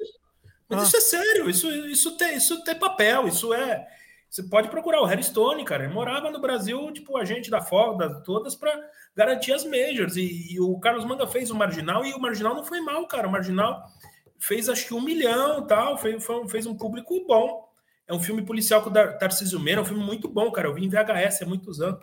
mas 0.68 0.80
ah. 0.80 0.82
isso, 0.82 0.96
é 0.96 1.00
sério, 1.00 1.48
isso, 1.50 1.70
isso, 1.86 2.16
tem, 2.16 2.36
isso 2.36 2.64
tem 2.64 2.74
papel, 2.74 3.28
isso 3.28 3.54
é. 3.54 3.86
Você 4.28 4.42
pode 4.42 4.68
procurar 4.68 5.00
o 5.00 5.04
Harry 5.04 5.22
Stone, 5.22 5.64
cara. 5.64 5.84
Ele 5.84 5.94
morava 5.94 6.28
no 6.28 6.40
Brasil, 6.40 6.92
tipo, 6.92 7.16
agente 7.16 7.48
da 7.48 7.62
Foda, 7.62 8.20
todas 8.24 8.56
para 8.56 8.78
garantir 9.14 9.52
as 9.52 9.64
majors. 9.64 10.16
E, 10.16 10.52
e, 10.52 10.60
o 10.60 10.78
Carlos 10.80 11.04
Manga 11.04 11.26
fez 11.26 11.50
o 11.52 11.54
Marginal 11.54 12.04
e 12.04 12.12
o 12.12 12.20
Marginal 12.20 12.54
não 12.54 12.64
foi 12.64 12.80
mal, 12.80 13.06
cara. 13.06 13.28
O 13.28 13.30
Marginal 13.30 13.80
fez 14.38 14.68
acho 14.68 14.88
que 14.88 14.94
um 14.94 15.00
milhão 15.00 15.66
tal, 15.66 15.96
fez, 15.96 16.26
fez 16.50 16.66
um 16.66 16.76
público 16.76 17.24
bom. 17.26 17.66
É 18.08 18.12
um 18.12 18.20
filme 18.20 18.42
policial 18.42 18.82
com 18.82 18.90
o 18.90 18.92
Tarcísio 18.92 19.60
Meira, 19.60 19.80
é 19.80 19.82
um 19.82 19.86
filme 19.86 20.04
muito 20.04 20.28
bom, 20.28 20.50
cara. 20.50 20.66
Eu 20.66 20.74
vi 20.74 20.84
em 20.84 20.88
VHS 20.88 21.42
há 21.42 21.46
muitos 21.46 21.80
anos. 21.80 22.00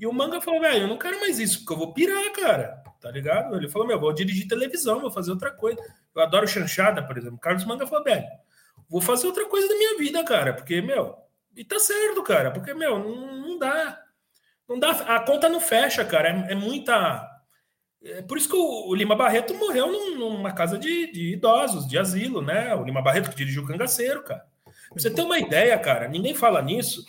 E 0.00 0.06
o 0.06 0.12
Manga 0.12 0.40
falou, 0.40 0.60
velho, 0.60 0.82
eu 0.82 0.88
não 0.88 0.98
quero 0.98 1.20
mais 1.20 1.38
isso, 1.38 1.60
porque 1.60 1.72
eu 1.74 1.78
vou 1.78 1.94
pirar, 1.94 2.32
cara 2.32 2.85
tá 3.06 3.12
ligado? 3.12 3.56
Ele 3.56 3.68
falou, 3.68 3.86
meu, 3.86 4.00
vou 4.00 4.12
dirigir 4.12 4.48
televisão, 4.48 5.00
vou 5.00 5.10
fazer 5.10 5.30
outra 5.30 5.52
coisa. 5.52 5.80
Eu 6.12 6.22
adoro 6.22 6.48
chanchada, 6.48 7.00
por 7.02 7.16
exemplo. 7.16 7.38
Carlos 7.38 7.64
Manga 7.64 7.86
falou, 7.86 8.04
velho, 8.04 8.26
vou 8.88 9.00
fazer 9.00 9.28
outra 9.28 9.46
coisa 9.46 9.68
da 9.68 9.76
minha 9.76 9.96
vida, 9.96 10.24
cara, 10.24 10.52
porque, 10.52 10.80
meu, 10.82 11.14
e 11.56 11.64
tá 11.64 11.78
certo, 11.78 12.20
cara, 12.24 12.50
porque, 12.50 12.74
meu, 12.74 12.98
não, 12.98 13.36
não 13.40 13.58
dá. 13.58 14.02
Não 14.68 14.78
dá, 14.80 14.90
a 14.90 15.20
conta 15.20 15.48
não 15.48 15.60
fecha, 15.60 16.04
cara, 16.04 16.28
é, 16.30 16.52
é 16.52 16.54
muita... 16.56 17.32
É 18.02 18.22
por 18.22 18.36
isso 18.36 18.48
que 18.48 18.56
o, 18.56 18.94
Lima 18.94 19.14
Barreto 19.14 19.54
morreu 19.54 19.90
num, 19.90 20.18
numa 20.18 20.52
casa 20.52 20.76
de, 20.76 21.10
de, 21.12 21.32
idosos, 21.34 21.86
de 21.86 21.96
asilo, 21.96 22.42
né? 22.42 22.74
O 22.74 22.84
Lima 22.84 23.02
Barreto 23.02 23.30
que 23.30 23.36
dirigiu 23.36 23.62
o 23.62 23.66
Cangaceiro, 23.66 24.22
cara. 24.24 24.44
Pra 24.64 24.74
você 25.00 25.10
ter 25.10 25.22
uma 25.22 25.38
ideia, 25.38 25.78
cara, 25.78 26.08
ninguém 26.08 26.34
fala 26.34 26.60
nisso, 26.60 27.04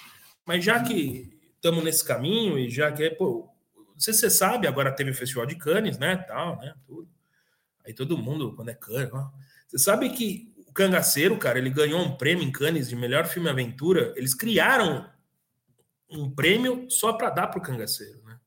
mas 0.45 0.63
já 0.63 0.81
que 0.81 1.29
estamos 1.55 1.83
nesse 1.83 2.05
caminho 2.05 2.57
e 2.57 2.69
já 2.69 2.91
que, 2.91 3.09
pô, 3.11 3.49
não 3.97 4.01
sei 4.01 4.13
se 4.13 4.19
você 4.19 4.29
sabe, 4.29 4.67
agora 4.67 4.91
teve 4.91 5.09
o 5.09 5.15
Festival 5.15 5.47
de 5.47 5.55
Cannes, 5.55 5.97
né? 5.97 6.17
Tal, 6.17 6.55
né? 6.59 6.75
Tudo. 6.85 7.09
Aí 7.83 7.93
todo 7.93 8.15
mundo, 8.15 8.53
quando 8.55 8.69
é 8.69 8.75
Cannes, 8.75 9.11
ó. 9.11 9.31
você 9.67 9.79
sabe 9.79 10.11
que 10.11 10.53
o 10.67 10.71
Cangaceiro, 10.71 11.35
cara, 11.39 11.57
ele 11.57 11.71
ganhou 11.71 11.99
um 11.99 12.15
prêmio 12.15 12.43
em 12.43 12.51
Cannes 12.51 12.87
de 12.87 12.95
melhor 12.95 13.25
filme 13.25 13.49
aventura. 13.49 14.13
Eles 14.15 14.35
criaram 14.35 15.09
um 16.11 16.29
prêmio 16.29 16.85
só 16.91 17.13
para 17.13 17.31
dar 17.31 17.47
para 17.47 17.57
o 17.57 17.61
Cangaceiro, 17.61 18.21
né? 18.23 18.39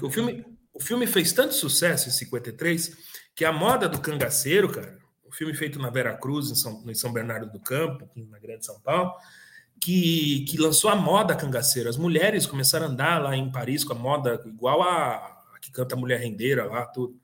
O 0.00 0.10
filme, 0.10 0.46
o 0.72 0.80
filme 0.80 1.06
fez 1.06 1.30
tanto 1.30 1.52
sucesso 1.52 2.08
em 2.08 2.12
53 2.12 2.96
que 3.34 3.44
a 3.44 3.52
moda 3.52 3.90
do 3.90 4.00
Cangaceiro, 4.00 4.72
cara, 4.72 4.96
o 5.24 5.30
filme 5.30 5.52
feito 5.52 5.78
na 5.78 5.90
Vera 5.90 6.16
Cruz, 6.16 6.50
em 6.50 6.54
São, 6.54 6.82
em 6.86 6.94
São 6.94 7.12
Bernardo 7.12 7.52
do 7.52 7.60
Campo, 7.60 8.08
na 8.16 8.38
Grande 8.38 8.64
São 8.64 8.80
Paulo, 8.80 9.12
que, 9.80 10.44
que 10.48 10.58
lançou 10.58 10.90
a 10.90 10.96
moda 10.96 11.34
cangaceira. 11.34 11.88
As 11.88 11.96
mulheres 11.96 12.46
começaram 12.46 12.86
a 12.86 12.88
andar 12.88 13.22
lá 13.22 13.36
em 13.36 13.50
Paris 13.50 13.84
com 13.84 13.92
a 13.92 13.96
moda 13.96 14.42
igual 14.46 14.82
a, 14.82 15.16
a 15.54 15.58
que 15.60 15.70
canta 15.70 15.96
Mulher 15.96 16.20
Rendeira 16.20 16.64
lá, 16.64 16.86
tudo. 16.86 17.16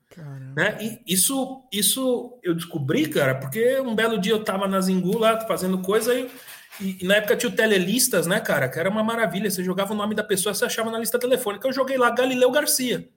Né? 0.55 0.77
E 0.79 1.13
isso, 1.13 1.63
isso 1.71 2.39
eu 2.43 2.53
descobri, 2.53 3.07
cara, 3.07 3.35
porque 3.35 3.79
um 3.79 3.95
belo 3.95 4.19
dia 4.19 4.33
eu 4.33 4.43
tava 4.43 4.67
na 4.67 4.79
Zingu 4.79 5.17
lá 5.17 5.41
fazendo 5.41 5.79
coisa 5.79 6.13
e, 6.13 6.29
e, 6.79 6.97
e, 7.01 7.05
na 7.05 7.15
época 7.15 7.35
tinha 7.35 7.51
o 7.51 7.55
Telelistas, 7.55 8.27
né, 8.27 8.39
cara, 8.39 8.69
que 8.69 8.79
era 8.79 8.89
uma 8.89 9.03
maravilha. 9.03 9.49
Você 9.49 9.63
jogava 9.63 9.93
o 9.93 9.97
nome 9.97 10.13
da 10.13 10.23
pessoa, 10.23 10.53
você 10.53 10.65
achava 10.65 10.91
na 10.91 10.99
lista 10.99 11.19
telefônica. 11.19 11.67
Eu 11.67 11.73
joguei 11.73 11.97
lá 11.97 12.09
Galileu 12.11 12.51
Garcia. 12.51 13.09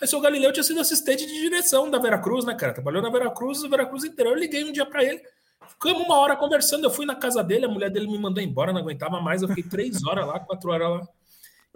Aí 0.00 0.08
seu 0.08 0.20
Galileu 0.20 0.52
tinha 0.52 0.64
sido 0.64 0.80
assistente 0.80 1.24
de 1.24 1.32
direção 1.32 1.88
da 1.88 1.98
Veracruz, 1.98 2.44
né, 2.44 2.54
cara? 2.54 2.72
Trabalhou 2.72 3.00
na 3.00 3.10
Veracruz, 3.10 3.62
Veracruz 3.62 4.04
inteira. 4.04 4.30
Eu 4.30 4.36
liguei 4.36 4.64
um 4.64 4.72
dia 4.72 4.84
para 4.84 5.04
ele. 5.04 5.22
Ficamos 5.68 6.02
uma 6.04 6.16
hora 6.16 6.36
conversando. 6.36 6.84
Eu 6.84 6.90
fui 6.90 7.06
na 7.06 7.14
casa 7.14 7.42
dele, 7.42 7.66
a 7.66 7.68
mulher 7.68 7.90
dele 7.90 8.06
me 8.06 8.18
mandou 8.18 8.42
embora, 8.42 8.72
não 8.72 8.80
aguentava 8.80 9.20
mais. 9.20 9.42
Eu 9.42 9.48
fiquei 9.48 9.64
três 9.64 10.02
horas 10.06 10.26
lá, 10.26 10.40
quatro 10.40 10.70
horas 10.70 10.90
lá. 10.90 11.08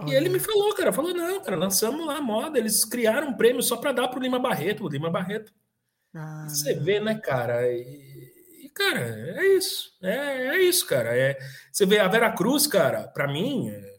E 0.06 0.12
ele 0.12 0.28
me 0.28 0.38
falou, 0.38 0.74
cara, 0.74 0.92
falou: 0.92 1.14
não, 1.14 1.40
cara, 1.42 1.56
lançamos 1.56 2.06
lá 2.06 2.18
a 2.18 2.20
moda. 2.20 2.58
Eles 2.58 2.84
criaram 2.84 3.28
um 3.28 3.36
prêmio 3.36 3.62
só 3.62 3.76
para 3.76 3.92
dar 3.92 4.08
pro 4.08 4.20
Lima 4.20 4.38
Barreto, 4.38 4.84
o 4.84 4.88
Lima 4.88 5.10
Barreto. 5.10 5.52
Ah, 6.14 6.46
Você 6.48 6.74
vê, 6.74 7.00
né, 7.00 7.14
cara? 7.14 7.66
E, 7.66 8.70
cara, 8.74 9.00
é 9.00 9.46
isso. 9.56 9.90
É, 10.02 10.48
é 10.48 10.62
isso, 10.62 10.86
cara. 10.86 11.16
É, 11.16 11.38
você 11.72 11.86
vê 11.86 11.98
a 11.98 12.08
Vera 12.08 12.30
Cruz, 12.32 12.66
cara, 12.66 13.08
para 13.08 13.26
mim, 13.26 13.70
é, 13.70 13.96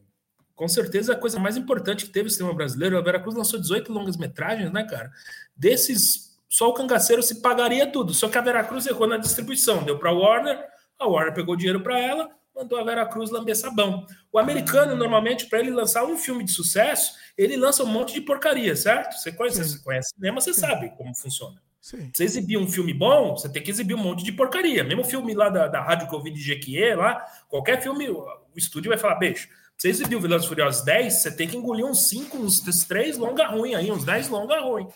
com 0.55 0.67
certeza 0.67 1.13
a 1.13 1.17
coisa 1.19 1.39
mais 1.39 1.57
importante 1.57 2.05
que 2.05 2.11
teve 2.11 2.27
o 2.27 2.31
cinema 2.31 2.53
brasileiro. 2.53 2.97
A 2.97 3.01
Vera 3.01 3.19
Cruz 3.19 3.35
lançou 3.35 3.59
18 3.59 3.91
longas-metragens, 3.91 4.71
né, 4.71 4.83
cara? 4.83 5.11
Desses 5.55 6.26
só 6.49 6.69
o 6.69 6.73
cangaceiro 6.73 7.21
se 7.21 7.41
pagaria 7.41 7.87
tudo. 7.87 8.13
Só 8.13 8.29
que 8.29 8.37
a 8.37 8.41
Veracruz 8.41 8.85
errou 8.85 9.07
na 9.07 9.17
distribuição. 9.17 9.83
Deu 9.83 9.97
para 9.97 10.09
a 10.09 10.13
Warner, 10.13 10.63
a 10.97 11.07
Warner 11.07 11.33
pegou 11.33 11.55
dinheiro 11.55 11.81
para 11.81 11.99
ela, 11.99 12.29
mandou 12.55 12.79
a 12.79 12.83
Veracruz 12.83 13.29
lamber 13.29 13.55
sabão. 13.55 14.05
O 14.31 14.39
americano, 14.39 14.95
normalmente, 14.95 15.45
para 15.45 15.59
ele 15.59 15.71
lançar 15.71 16.05
um 16.05 16.17
filme 16.17 16.43
de 16.43 16.51
sucesso, 16.51 17.13
ele 17.37 17.55
lança 17.55 17.83
um 17.83 17.87
monte 17.87 18.13
de 18.13 18.21
porcaria, 18.21 18.75
certo? 18.75 19.13
Você 19.13 19.31
conhece, 19.31 19.63
você 19.63 19.83
conhece 19.83 20.09
cinema, 20.15 20.41
você 20.41 20.53
Sim. 20.53 20.61
sabe 20.61 20.89
como 20.97 21.15
funciona. 21.15 21.61
Sim. 21.79 22.09
Você 22.13 22.23
exibir 22.23 22.57
um 22.57 22.67
filme 22.67 22.93
bom, 22.93 23.35
você 23.35 23.47
tem 23.47 23.61
que 23.61 23.71
exibir 23.71 23.93
um 23.93 23.99
monte 23.99 24.23
de 24.23 24.31
porcaria. 24.31 24.83
Mesmo 24.83 25.03
filme 25.03 25.33
lá 25.33 25.49
da, 25.49 25.67
da 25.67 25.81
Rádio 25.81 26.07
Covid 26.07 26.35
de 26.35 26.43
Jequié, 26.43 26.95
lá, 26.95 27.23
qualquer 27.47 27.81
filme, 27.81 28.09
o 28.09 28.27
estúdio 28.55 28.89
vai 28.89 28.97
falar, 28.97 29.15
beijo. 29.15 29.47
Você 29.77 29.89
exibiu 29.89 30.19
Velozes 30.19 30.47
Furiosos 30.47 30.83
10, 30.83 31.13
você 31.13 31.31
tem 31.31 31.47
que 31.47 31.55
engolir 31.55 31.85
uns 31.85 32.09
5, 32.09 32.35
uns 32.35 32.59
3 32.87 33.17
longa 33.17 33.45
ruim 33.45 33.75
aí, 33.75 33.91
uns 33.91 34.03
10 34.03 34.27
longa 34.29 34.59
ruim. 34.59 34.87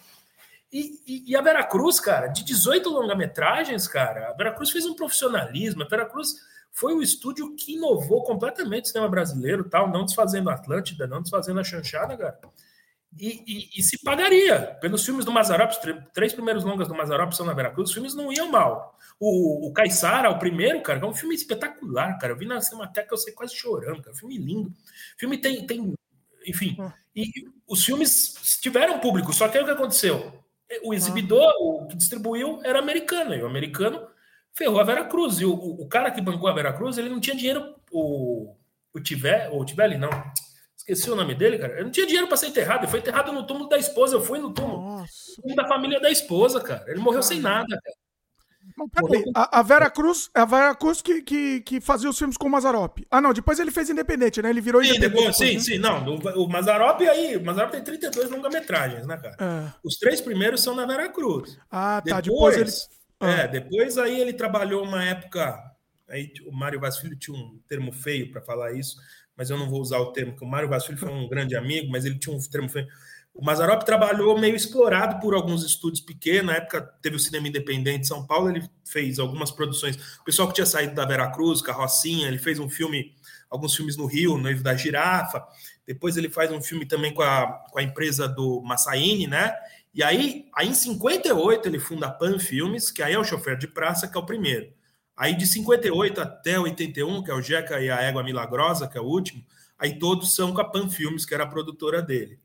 E, 0.71 1.01
e, 1.05 1.31
e, 1.31 1.35
a 1.35 1.41
Veracruz, 1.41 1.99
cara, 1.99 2.27
de 2.27 2.45
18 2.45 2.89
longa-metragens, 2.89 3.87
cara, 3.87 4.29
a 4.29 4.33
Veracruz 4.33 4.69
fez 4.69 4.85
um 4.85 4.95
profissionalismo. 4.95 5.83
A 5.83 5.87
Veracruz 5.87 6.35
foi 6.71 6.93
o 6.93 7.01
estúdio 7.01 7.55
que 7.55 7.73
inovou 7.73 8.23
completamente 8.23 8.85
o 8.85 8.87
cinema 8.87 9.09
brasileiro, 9.09 9.67
tal, 9.69 9.89
não 9.89 10.05
desfazendo 10.05 10.49
a 10.49 10.53
Atlântida, 10.53 11.05
não 11.07 11.21
desfazendo 11.21 11.59
a 11.59 11.63
chanchada, 11.63 12.15
cara. 12.15 12.39
E, 13.19 13.43
e, 13.45 13.69
e, 13.79 13.83
se 13.83 14.01
pagaria. 14.01 14.77
Pelos 14.79 15.03
filmes 15.03 15.25
do 15.25 15.31
Mazarop, 15.33 15.71
os 15.71 15.79
três 16.13 16.33
primeiros 16.33 16.63
longas 16.63 16.87
do 16.87 16.95
Mazarop 16.95 17.33
são 17.33 17.45
na 17.45 17.53
Veracruz, 17.53 17.89
os 17.89 17.93
filmes 17.93 18.15
não 18.15 18.31
iam 18.31 18.49
mal. 18.49 18.97
O, 19.19 19.67
o 19.67 19.73
Caissara, 19.73 20.29
o 20.29 20.39
primeiro, 20.39 20.81
cara, 20.81 20.99
é 20.99 21.05
um 21.05 21.13
filme 21.13 21.35
espetacular, 21.35 22.17
cara. 22.17 22.31
Eu 22.31 22.37
vi 22.37 22.45
na 22.45 22.61
Cinemateca, 22.61 23.13
eu 23.13 23.17
sei 23.17 23.33
quase 23.33 23.53
chorando, 23.53 24.01
cara. 24.01 24.15
Filme 24.15 24.37
lindo. 24.37 24.69
O 24.69 25.19
filme 25.19 25.37
tem, 25.37 25.67
tem 25.67 25.93
enfim. 26.47 26.77
Hum. 26.79 26.91
E 27.13 27.29
os 27.67 27.83
filmes 27.83 28.33
tiveram 28.61 28.99
público, 28.99 29.33
só 29.33 29.49
que 29.49 29.57
aí 29.57 29.63
o 29.63 29.67
que 29.67 29.73
aconteceu? 29.73 30.40
O 30.83 30.93
exibidor, 30.93 31.53
o 31.59 31.87
que 31.87 31.97
distribuiu, 31.97 32.59
era 32.63 32.79
americano, 32.79 33.33
e 33.33 33.41
o 33.41 33.47
americano 33.47 34.07
ferrou 34.53 34.79
a 34.79 34.83
Vera 34.83 35.05
Cruz. 35.05 35.39
E 35.39 35.45
o, 35.45 35.53
o, 35.53 35.87
cara 35.87 36.11
que 36.11 36.21
bancou 36.21 36.49
a 36.49 36.53
Vera 36.53 36.73
Cruz, 36.73 36.97
ele 36.97 37.09
não 37.09 37.19
tinha 37.19 37.35
dinheiro. 37.35 37.75
O, 37.91 38.55
o 38.93 38.99
Tiver, 38.99 39.49
ou 39.51 39.65
Tivelli, 39.65 39.97
não. 39.97 40.09
Esqueci 40.75 41.11
o 41.11 41.15
nome 41.15 41.35
dele, 41.35 41.59
cara. 41.59 41.73
Ele 41.73 41.83
não 41.83 41.91
tinha 41.91 42.05
dinheiro 42.05 42.27
para 42.27 42.37
ser 42.37 42.47
enterrado. 42.47 42.83
Ele 42.83 42.91
foi 42.91 42.99
enterrado 42.99 43.31
no 43.31 43.45
túmulo 43.45 43.69
da 43.69 43.77
esposa. 43.77 44.15
Eu 44.15 44.21
fui 44.21 44.39
no 44.39 44.53
túmulo. 44.53 45.05
túmulo 45.35 45.55
da 45.55 45.67
família 45.67 45.99
da 45.99 46.09
esposa, 46.09 46.59
cara. 46.59 46.89
Ele 46.89 46.99
morreu 46.99 47.21
sem 47.21 47.39
nada, 47.39 47.67
cara. 47.69 48.00
A, 49.35 49.59
a, 49.59 49.63
Vera 49.63 49.89
Cruz, 49.89 50.29
a 50.33 50.45
Vera 50.45 50.75
Cruz 50.75 51.01
que, 51.01 51.21
que, 51.21 51.61
que, 51.61 51.81
fazia 51.81 52.09
os 52.09 52.17
filmes 52.17 52.37
com 52.37 52.47
o 52.47 52.49
Mazarop. 52.49 52.99
Ah, 53.09 53.21
não, 53.21 53.33
depois 53.33 53.59
ele 53.59 53.71
fez 53.71 53.89
independente, 53.89 54.41
né? 54.41 54.49
Ele 54.49 54.61
virou 54.61 54.83
sim, 54.83 54.89
independente. 54.89 55.17
Depois, 55.17 55.37
sim, 55.37 55.53
né? 55.53 55.59
sim, 55.59 55.77
não. 55.77 56.05
O, 56.05 56.45
o 56.45 56.49
Mazarop 56.49 57.01
aí, 57.01 57.37
o 57.37 57.43
Mazarop 57.43 57.71
tem 57.71 57.83
32 57.83 58.29
longa-metragens, 58.29 59.05
né, 59.05 59.17
cara? 59.17 59.35
É. 59.39 59.73
Os 59.83 59.97
três 59.97 60.21
primeiros 60.21 60.61
são 60.61 60.75
na 60.75 60.85
Vera 60.85 61.09
Cruz. 61.09 61.57
Ah, 61.69 62.01
tá. 62.05 62.21
Depois, 62.21 62.55
depois 62.55 62.57
ele. 62.57 63.01
Ah. 63.19 63.31
É, 63.31 63.47
depois 63.47 63.97
aí 63.97 64.19
ele 64.19 64.33
trabalhou 64.33 64.83
uma 64.83 65.03
época. 65.03 65.57
Aí 66.09 66.33
o 66.45 66.51
Mário 66.51 66.79
Vaz 66.79 66.97
Filho 66.97 67.15
tinha 67.15 67.37
um 67.37 67.59
termo 67.67 67.91
feio 67.91 68.31
para 68.31 68.41
falar 68.41 68.73
isso, 68.73 68.97
mas 69.37 69.49
eu 69.49 69.57
não 69.57 69.69
vou 69.69 69.79
usar 69.79 69.99
o 69.99 70.11
termo, 70.11 70.35
que 70.35 70.43
o 70.43 70.47
Mário 70.47 70.67
Vaz 70.67 70.85
Filho 70.85 70.97
foi 70.97 71.09
um 71.09 71.29
grande 71.29 71.55
amigo, 71.55 71.89
mas 71.89 72.03
ele 72.03 72.19
tinha 72.19 72.35
um 72.35 72.39
termo 72.39 72.67
feio. 72.67 72.87
O 73.33 73.43
Mazarop 73.43 73.83
trabalhou 73.83 74.37
meio 74.37 74.55
explorado 74.55 75.19
por 75.19 75.33
alguns 75.33 75.63
estúdios 75.63 76.01
pequenos. 76.01 76.47
Na 76.47 76.57
época 76.57 76.81
teve 77.01 77.15
o 77.15 77.19
Cinema 77.19 77.47
Independente 77.47 78.01
de 78.01 78.07
São 78.07 78.25
Paulo, 78.25 78.49
ele 78.49 78.69
fez 78.85 79.19
algumas 79.19 79.51
produções. 79.51 79.95
O 80.19 80.23
pessoal 80.23 80.47
que 80.47 80.53
tinha 80.53 80.65
saído 80.65 80.93
da 80.93 81.05
Veracruz, 81.05 81.61
Carrocinha, 81.61 82.27
ele 82.27 82.37
fez 82.37 82.59
um 82.59 82.69
filme, 82.69 83.15
alguns 83.49 83.75
filmes 83.75 83.95
no 83.95 84.05
Rio, 84.05 84.37
Noivo 84.37 84.61
da 84.61 84.75
Girafa. 84.75 85.45
Depois 85.87 86.17
ele 86.17 86.29
faz 86.29 86.51
um 86.51 86.61
filme 86.61 86.85
também 86.85 87.13
com 87.13 87.21
a, 87.21 87.47
com 87.71 87.79
a 87.79 87.83
empresa 87.83 88.27
do 88.27 88.61
Massaini, 88.61 89.27
né? 89.27 89.55
E 89.93 90.03
aí, 90.03 90.45
aí, 90.55 90.69
em 90.69 90.73
58, 90.73 91.67
ele 91.67 91.79
funda 91.79 92.07
a 92.07 92.11
Pan 92.11 92.39
Filmes, 92.39 92.89
que 92.89 93.03
aí 93.03 93.13
é 93.13 93.19
o 93.19 93.25
chofer 93.25 93.57
de 93.57 93.67
praça, 93.67 94.07
que 94.07 94.17
é 94.17 94.21
o 94.21 94.25
primeiro. 94.25 94.71
Aí, 95.17 95.35
de 95.35 95.45
58 95.45 96.21
até 96.21 96.57
81, 96.57 97.23
que 97.23 97.31
é 97.31 97.33
o 97.33 97.41
Jeca 97.41 97.79
e 97.81 97.89
a 97.89 98.01
Égua 98.01 98.23
Milagrosa, 98.23 98.87
que 98.87 98.97
é 98.97 99.01
o 99.01 99.05
último, 99.05 99.45
aí 99.77 99.99
todos 99.99 100.33
são 100.33 100.53
com 100.53 100.61
a 100.61 100.65
Pan 100.65 100.89
Filmes, 100.89 101.25
que 101.25 101.33
era 101.33 101.43
a 101.43 101.47
produtora 101.47 102.01
dele. 102.01 102.39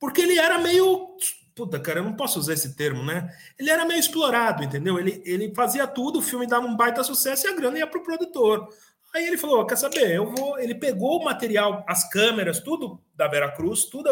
Porque 0.00 0.22
ele 0.22 0.38
era 0.38 0.58
meio. 0.58 1.16
Puta, 1.54 1.78
cara, 1.78 2.00
eu 2.00 2.04
não 2.04 2.14
posso 2.14 2.38
usar 2.38 2.54
esse 2.54 2.74
termo, 2.74 3.04
né? 3.04 3.28
Ele 3.58 3.68
era 3.70 3.84
meio 3.84 4.00
explorado, 4.00 4.64
entendeu? 4.64 4.98
Ele, 4.98 5.22
ele 5.26 5.54
fazia 5.54 5.86
tudo, 5.86 6.18
o 6.18 6.22
filme 6.22 6.46
dava 6.46 6.66
um 6.66 6.74
baita 6.74 7.04
sucesso 7.04 7.46
e 7.46 7.50
a 7.50 7.54
grana 7.54 7.78
ia 7.78 7.86
pro 7.86 8.02
produtor. 8.02 8.68
Aí 9.14 9.26
ele 9.26 9.36
falou: 9.36 9.66
quer 9.66 9.76
saber? 9.76 10.10
Eu 10.10 10.34
vou. 10.34 10.58
Ele 10.58 10.74
pegou 10.74 11.20
o 11.20 11.24
material, 11.24 11.84
as 11.86 12.08
câmeras, 12.10 12.60
tudo 12.60 13.00
da 13.14 13.28
Vera 13.28 13.52
Cruz, 13.52 13.84
tudo. 13.84 14.08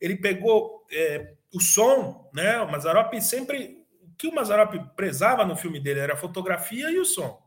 Ele 0.00 0.16
pegou. 0.16 0.84
É, 0.90 1.34
o 1.54 1.60
som, 1.60 2.28
né? 2.34 2.60
O 2.60 2.70
Mazarop 2.70 3.14
sempre. 3.20 3.86
O 4.02 4.16
que 4.16 4.26
o 4.26 4.34
Mazarop 4.34 4.74
prezava 4.96 5.44
no 5.44 5.56
filme 5.56 5.78
dele 5.80 6.00
era 6.00 6.14
a 6.14 6.16
fotografia 6.16 6.90
e 6.90 6.98
o 6.98 7.04
som. 7.04 7.40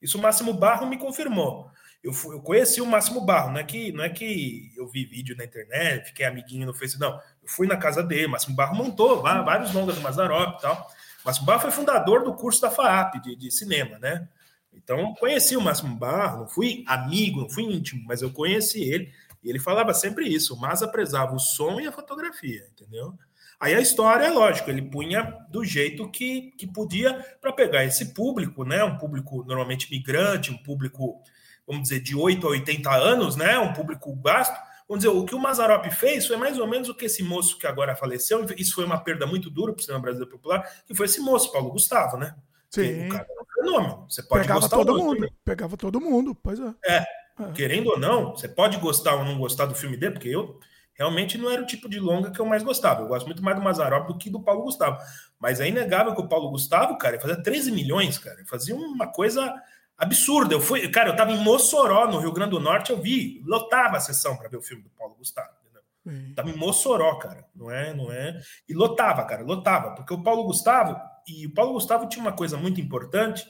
Isso 0.00 0.18
o 0.18 0.20
Máximo 0.20 0.52
Barro 0.52 0.86
me 0.86 0.98
confirmou. 0.98 1.70
Eu, 2.02 2.12
fui, 2.12 2.36
eu 2.36 2.40
conheci 2.40 2.80
o 2.80 2.86
Máximo 2.86 3.20
Barro, 3.20 3.50
não 3.50 3.58
é, 3.58 3.64
que, 3.64 3.90
não 3.90 4.04
é 4.04 4.08
que 4.08 4.72
eu 4.76 4.86
vi 4.86 5.04
vídeo 5.04 5.36
na 5.36 5.44
internet, 5.44 6.06
fiquei 6.06 6.24
amiguinho 6.24 6.66
no 6.66 6.72
Facebook, 6.72 7.00
não. 7.00 7.20
Fui 7.48 7.66
na 7.66 7.76
casa 7.76 8.02
dele, 8.02 8.28
Máximo 8.28 8.54
Barro 8.54 8.76
montou 8.76 9.22
vários 9.22 9.72
longas 9.72 9.96
do 9.96 10.02
Mazarop 10.02 10.58
e 10.58 10.62
tal. 10.62 10.90
Máximo 11.24 11.46
Barro 11.46 11.60
foi 11.60 11.70
fundador 11.70 12.22
do 12.22 12.34
curso 12.34 12.60
da 12.60 12.70
FAAP 12.70 13.22
de, 13.22 13.36
de 13.36 13.50
cinema, 13.50 13.98
né? 13.98 14.28
Então, 14.72 15.14
conheci 15.14 15.56
o 15.56 15.60
Máximo 15.60 15.96
Barro, 15.96 16.40
não 16.40 16.48
fui 16.48 16.84
amigo, 16.86 17.40
não 17.40 17.50
fui 17.50 17.64
íntimo, 17.64 18.04
mas 18.06 18.22
eu 18.22 18.30
conheci 18.30 18.82
ele. 18.82 19.12
E 19.42 19.48
ele 19.50 19.58
falava 19.58 19.92
sempre 19.94 20.28
isso: 20.28 20.54
o 20.54 20.60
Maza 20.60 20.86
prezava 20.86 21.34
o 21.34 21.38
som 21.38 21.80
e 21.80 21.86
a 21.86 21.92
fotografia, 21.92 22.66
entendeu? 22.72 23.14
Aí 23.60 23.74
a 23.74 23.80
história 23.80 24.24
é 24.24 24.30
lógico, 24.30 24.70
ele 24.70 24.82
punha 24.82 25.36
do 25.50 25.64
jeito 25.64 26.08
que, 26.08 26.52
que 26.52 26.66
podia 26.66 27.14
para 27.40 27.52
pegar 27.52 27.84
esse 27.84 28.14
público, 28.14 28.64
né? 28.64 28.84
Um 28.84 28.96
público 28.96 29.44
normalmente 29.44 29.90
migrante, 29.90 30.52
um 30.52 30.58
público, 30.58 31.20
vamos 31.66 31.82
dizer, 31.82 32.00
de 32.00 32.14
8 32.14 32.46
a 32.46 32.50
80 32.50 32.94
anos, 32.94 33.34
né? 33.34 33.58
Um 33.58 33.72
público 33.72 34.14
gasto. 34.14 34.56
Vamos 34.88 35.04
dizer, 35.04 35.14
o 35.14 35.24
que 35.26 35.34
o 35.34 35.38
Mazarop 35.38 35.84
fez 35.90 36.26
foi 36.26 36.36
mais 36.38 36.58
ou 36.58 36.66
menos 36.66 36.88
o 36.88 36.94
que 36.94 37.04
esse 37.04 37.22
moço 37.22 37.58
que 37.58 37.66
agora 37.66 37.94
faleceu, 37.94 38.46
isso 38.56 38.74
foi 38.74 38.86
uma 38.86 38.98
perda 38.98 39.26
muito 39.26 39.50
dura 39.50 39.72
para 39.72 39.80
o 39.80 39.84
cinema 39.84 40.00
brasileiro 40.00 40.30
popular, 40.30 40.66
que 40.86 40.94
foi 40.94 41.04
esse 41.04 41.20
moço, 41.20 41.52
Paulo 41.52 41.70
Gustavo, 41.70 42.16
né? 42.16 42.34
Sim. 42.70 43.06
O 43.06 43.08
cara 43.10 43.26
era 43.28 43.42
um 43.42 43.46
fenômeno. 43.54 44.06
Você 44.08 44.22
pode 44.22 44.42
pegava 44.42 44.60
gostar 44.60 44.76
todo 44.76 44.98
mundo, 44.98 45.20
né? 45.20 45.28
pegava 45.44 45.76
todo 45.76 46.00
mundo, 46.00 46.34
pois 46.34 46.58
é. 46.58 46.74
É, 46.86 46.96
é. 46.96 47.52
Querendo 47.54 47.90
ou 47.90 47.98
não, 47.98 48.32
você 48.32 48.48
pode 48.48 48.78
gostar 48.78 49.14
ou 49.16 49.24
não 49.24 49.38
gostar 49.38 49.66
do 49.66 49.74
filme 49.74 49.96
dele, 49.96 50.14
porque 50.14 50.28
eu 50.28 50.58
realmente 50.94 51.36
não 51.36 51.50
era 51.50 51.62
o 51.62 51.66
tipo 51.66 51.88
de 51.88 52.00
longa 52.00 52.30
que 52.30 52.40
eu 52.40 52.46
mais 52.46 52.62
gostava. 52.62 53.02
Eu 53.02 53.08
gosto 53.08 53.26
muito 53.26 53.42
mais 53.42 53.56
do 53.56 53.62
Mazarop 53.62 54.08
do 54.08 54.18
que 54.18 54.30
do 54.30 54.42
Paulo 54.42 54.62
Gustavo. 54.62 54.98
Mas 55.38 55.60
é 55.60 55.68
inegável 55.68 56.14
que 56.14 56.20
o 56.20 56.28
Paulo 56.28 56.50
Gustavo, 56.50 56.96
cara, 56.98 57.20
fazia 57.20 57.40
13 57.40 57.70
milhões, 57.70 58.18
cara. 58.18 58.42
Fazia 58.46 58.74
uma 58.74 59.06
coisa 59.06 59.54
absurda. 59.98 60.54
Eu 60.54 60.60
fui, 60.60 60.88
cara, 60.88 61.10
eu 61.10 61.16
tava 61.16 61.32
em 61.32 61.42
Mossoró, 61.42 62.06
no 62.06 62.20
Rio 62.20 62.32
Grande 62.32 62.52
do 62.52 62.60
Norte, 62.60 62.90
eu 62.90 63.02
vi, 63.02 63.42
lotava 63.44 63.96
a 63.96 64.00
sessão 64.00 64.36
para 64.36 64.48
ver 64.48 64.56
o 64.56 64.62
filme 64.62 64.84
do 64.84 64.90
Paulo 64.90 65.16
Gustavo. 65.16 65.50
Entendeu? 65.60 66.34
Tava 66.34 66.50
em 66.50 66.56
Mossoró, 66.56 67.16
cara. 67.16 67.44
Não 67.54 67.70
é, 67.70 67.92
não 67.92 68.12
é. 68.12 68.40
E 68.68 68.72
lotava, 68.72 69.24
cara, 69.24 69.42
lotava, 69.42 69.90
porque 69.96 70.14
o 70.14 70.22
Paulo 70.22 70.44
Gustavo 70.44 70.96
e 71.26 71.46
o 71.46 71.52
Paulo 71.52 71.72
Gustavo 71.72 72.08
tinha 72.08 72.22
uma 72.22 72.32
coisa 72.32 72.56
muito 72.56 72.80
importante. 72.80 73.44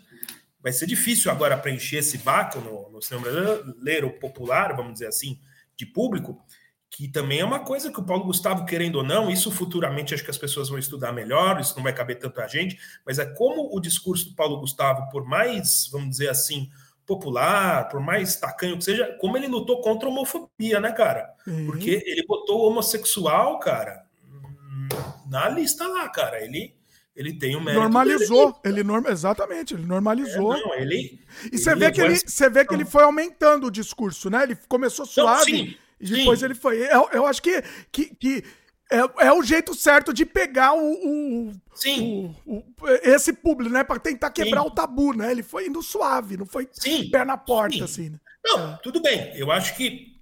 Vai 0.61 0.73
ser 0.73 0.87
difícil 0.87 1.31
agora 1.31 1.57
preencher 1.57 1.99
esse 1.99 2.17
vácuo 2.17 2.61
no, 2.61 2.91
no 2.91 3.03
cinema 3.03 3.31
brasileiro 3.31 4.11
popular, 4.19 4.75
vamos 4.75 4.95
dizer 4.95 5.07
assim, 5.07 5.39
de 5.77 5.87
público, 5.87 6.43
que 6.91 7.09
também 7.09 7.41
é 7.41 7.45
uma 7.45 7.61
coisa 7.61 7.93
que 7.93 8.01
o 8.01 8.05
Paulo 8.05 8.25
Gustavo, 8.25 8.65
querendo 8.65 8.97
ou 8.97 9.05
não, 9.05 9.31
isso 9.31 9.51
futuramente 9.51 10.15
acho 10.15 10.25
que 10.25 10.31
as 10.31 10.39
pessoas 10.39 10.69
vão 10.69 10.79
estudar 10.79 11.13
melhor, 11.13 11.61
isso 11.61 11.77
não 11.77 11.83
vai 11.83 11.93
caber 11.93 12.19
tanto 12.19 12.41
a 12.41 12.47
gente, 12.47 12.79
mas 13.05 13.19
é 13.19 13.27
como 13.27 13.75
o 13.77 13.81
discurso 13.81 14.31
do 14.31 14.35
Paulo 14.35 14.61
Gustavo, 14.61 15.09
por 15.11 15.25
mais, 15.25 15.89
vamos 15.93 16.11
dizer 16.11 16.29
assim, 16.31 16.69
popular, 17.07 17.89
por 17.89 18.01
mais 18.01 18.37
tacanho 18.37 18.77
que 18.77 18.85
seja, 18.85 19.17
como 19.21 19.37
ele 19.37 19.49
lutou 19.49 19.81
contra 19.81 20.09
a 20.09 20.13
homofobia, 20.13 20.81
né, 20.81 20.93
cara? 20.93 21.33
Uhum. 21.47 21.67
Porque 21.67 22.03
ele 22.07 22.25
botou 22.27 22.61
o 22.61 22.69
homossexual, 22.69 23.59
cara, 23.59 24.05
na 25.29 25.49
lista 25.49 25.87
lá, 25.87 26.09
cara. 26.09 26.43
Ele 26.43 26.77
ele 27.17 27.33
tem 27.33 27.57
o 27.57 27.61
mérito. 27.61 27.81
Normalizou. 27.81 28.53
Dele. 28.63 28.77
Ele 28.77 28.85
norma, 28.85 29.11
exatamente, 29.11 29.75
ele 29.75 29.85
normalizou. 29.85 30.55
É, 30.55 30.61
não, 30.61 30.75
ele, 30.75 31.21
e 31.51 31.59
você 31.59 31.75
vê 31.75 31.91
que 31.91 32.01
ele, 32.01 32.17
você 32.17 32.49
vê 32.49 32.65
que 32.65 32.73
ele 32.73 32.85
foi 32.85 33.03
aumentando 33.03 33.67
o 33.67 33.71
discurso, 33.73 34.31
né? 34.31 34.45
Ele 34.45 34.57
começou 34.69 35.05
suave. 35.05 35.53
Não, 35.53 35.59
sim, 35.59 35.77
e 36.01 36.07
depois 36.07 36.39
sim. 36.39 36.45
ele 36.45 36.55
foi. 36.55 36.81
Eu, 36.81 37.09
eu 37.13 37.27
acho 37.27 37.43
que, 37.43 37.63
que, 37.91 38.15
que 38.15 38.45
é, 38.91 39.27
é 39.27 39.33
o 39.33 39.43
jeito 39.43 39.75
certo 39.75 40.13
de 40.15 40.25
pegar 40.25 40.73
o, 40.75 40.81
o, 40.81 41.53
Sim. 41.75 42.35
O, 42.47 42.57
o, 42.57 42.65
esse 43.03 43.33
público, 43.33 43.73
né? 43.73 43.85
Para 43.85 44.01
tentar 44.01 44.31
quebrar 44.31 44.63
Sim. 44.63 44.67
o 44.67 44.71
tabu, 44.71 45.13
né? 45.13 45.31
Ele 45.31 45.43
foi 45.43 45.67
indo 45.67 45.83
suave, 45.83 46.37
não 46.37 46.47
foi 46.47 46.69
Sim. 46.73 47.11
pé 47.11 47.25
na 47.25 47.37
porta, 47.37 47.77
Sim. 47.77 47.85
assim. 47.85 48.11
Né? 48.11 48.19
Não, 48.45 48.73
é. 48.73 48.79
tudo 48.83 49.03
bem. 49.03 49.33
Eu 49.37 49.53
acho 49.53 49.77
que. 49.77 50.17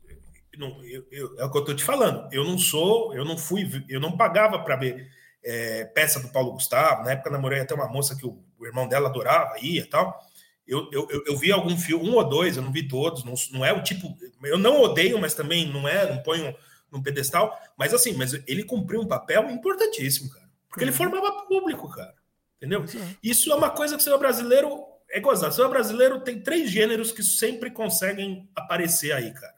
Não, 0.58 0.82
eu, 0.84 1.06
eu, 1.12 1.38
é 1.38 1.44
o 1.44 1.50
que 1.50 1.58
eu 1.58 1.64
tô 1.64 1.74
te 1.74 1.84
falando. 1.84 2.28
Eu 2.32 2.42
não 2.42 2.58
sou, 2.58 3.14
eu 3.14 3.24
não 3.24 3.36
fui, 3.38 3.68
eu 3.88 4.00
não 4.00 4.16
pagava 4.16 4.58
para 4.58 4.76
ver 4.76 5.08
é, 5.44 5.84
peça 5.84 6.18
do 6.18 6.28
Paulo 6.28 6.52
Gustavo. 6.52 7.04
Na 7.04 7.12
época 7.12 7.30
namorei 7.30 7.60
até 7.60 7.74
uma 7.74 7.88
moça 7.88 8.16
que 8.16 8.26
o, 8.26 8.42
o 8.58 8.66
irmão 8.66 8.88
dela 8.88 9.08
adorava, 9.08 9.54
ia 9.60 9.82
e 9.82 9.86
tal. 9.86 10.18
Eu, 10.66 10.88
eu, 10.92 11.08
eu, 11.26 11.36
vi 11.36 11.52
algum 11.52 11.76
filme, 11.76 12.08
um 12.08 12.14
ou 12.14 12.28
dois, 12.28 12.56
eu 12.56 12.62
não 12.62 12.72
vi 12.72 12.88
todos, 12.88 13.24
não, 13.24 13.34
não 13.52 13.64
é 13.64 13.72
o 13.72 13.82
tipo. 13.82 14.16
Eu 14.42 14.58
não 14.58 14.80
odeio, 14.80 15.18
mas 15.18 15.34
também 15.34 15.70
não 15.72 15.86
é, 15.86 16.12
não 16.12 16.22
ponho 16.22 16.54
num 16.90 17.02
pedestal. 17.02 17.56
Mas 17.78 17.94
assim, 17.94 18.14
mas 18.14 18.34
ele 18.46 18.64
cumpriu 18.64 19.00
um 19.00 19.06
papel 19.06 19.48
importantíssimo, 19.50 20.30
cara. 20.30 20.46
Porque 20.68 20.82
ele 20.82 20.90
uhum. 20.90 20.96
formava 20.96 21.46
público, 21.46 21.88
cara. 21.88 22.14
Entendeu? 22.56 22.84
Isso 23.22 23.52
é 23.52 23.54
uma 23.54 23.70
coisa 23.70 23.94
que 23.94 24.00
o 24.00 24.02
cinema 24.02 24.18
brasileiro 24.18 24.82
é 25.10 25.20
gozado. 25.20 25.52
O 25.52 25.54
cinema 25.54 25.70
brasileiro 25.70 26.20
tem 26.20 26.40
três 26.40 26.70
gêneros 26.70 27.12
que 27.12 27.22
sempre 27.22 27.70
conseguem 27.70 28.48
aparecer 28.56 29.12
aí, 29.12 29.32
cara. 29.32 29.54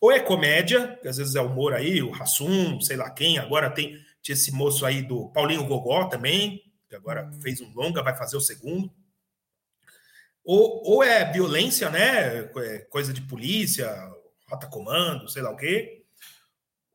Ou 0.00 0.12
é 0.12 0.20
comédia, 0.20 0.98
que 1.02 1.08
às 1.08 1.16
vezes 1.16 1.34
é 1.34 1.40
humor 1.40 1.74
aí, 1.74 2.00
o 2.02 2.10
Rassum, 2.10 2.80
sei 2.80 2.96
lá 2.96 3.10
quem, 3.10 3.38
agora 3.38 3.68
tem 3.68 3.98
tinha 4.22 4.34
esse 4.34 4.52
moço 4.52 4.84
aí 4.84 5.02
do 5.02 5.28
Paulinho 5.30 5.66
Gogó 5.66 6.04
também, 6.04 6.62
que 6.88 6.94
agora 6.94 7.24
hum. 7.24 7.40
fez 7.40 7.60
um 7.60 7.72
longa, 7.72 8.02
vai 8.02 8.16
fazer 8.16 8.36
o 8.36 8.40
segundo. 8.40 8.92
Ou, 10.48 10.82
ou 10.82 11.02
é 11.02 11.30
violência, 11.30 11.90
né? 11.90 12.48
É 12.56 12.78
coisa 12.88 13.12
de 13.12 13.20
polícia, 13.20 13.94
rota 14.48 14.66
comando, 14.66 15.28
sei 15.28 15.42
lá 15.42 15.50
o 15.50 15.56
quê. 15.56 16.02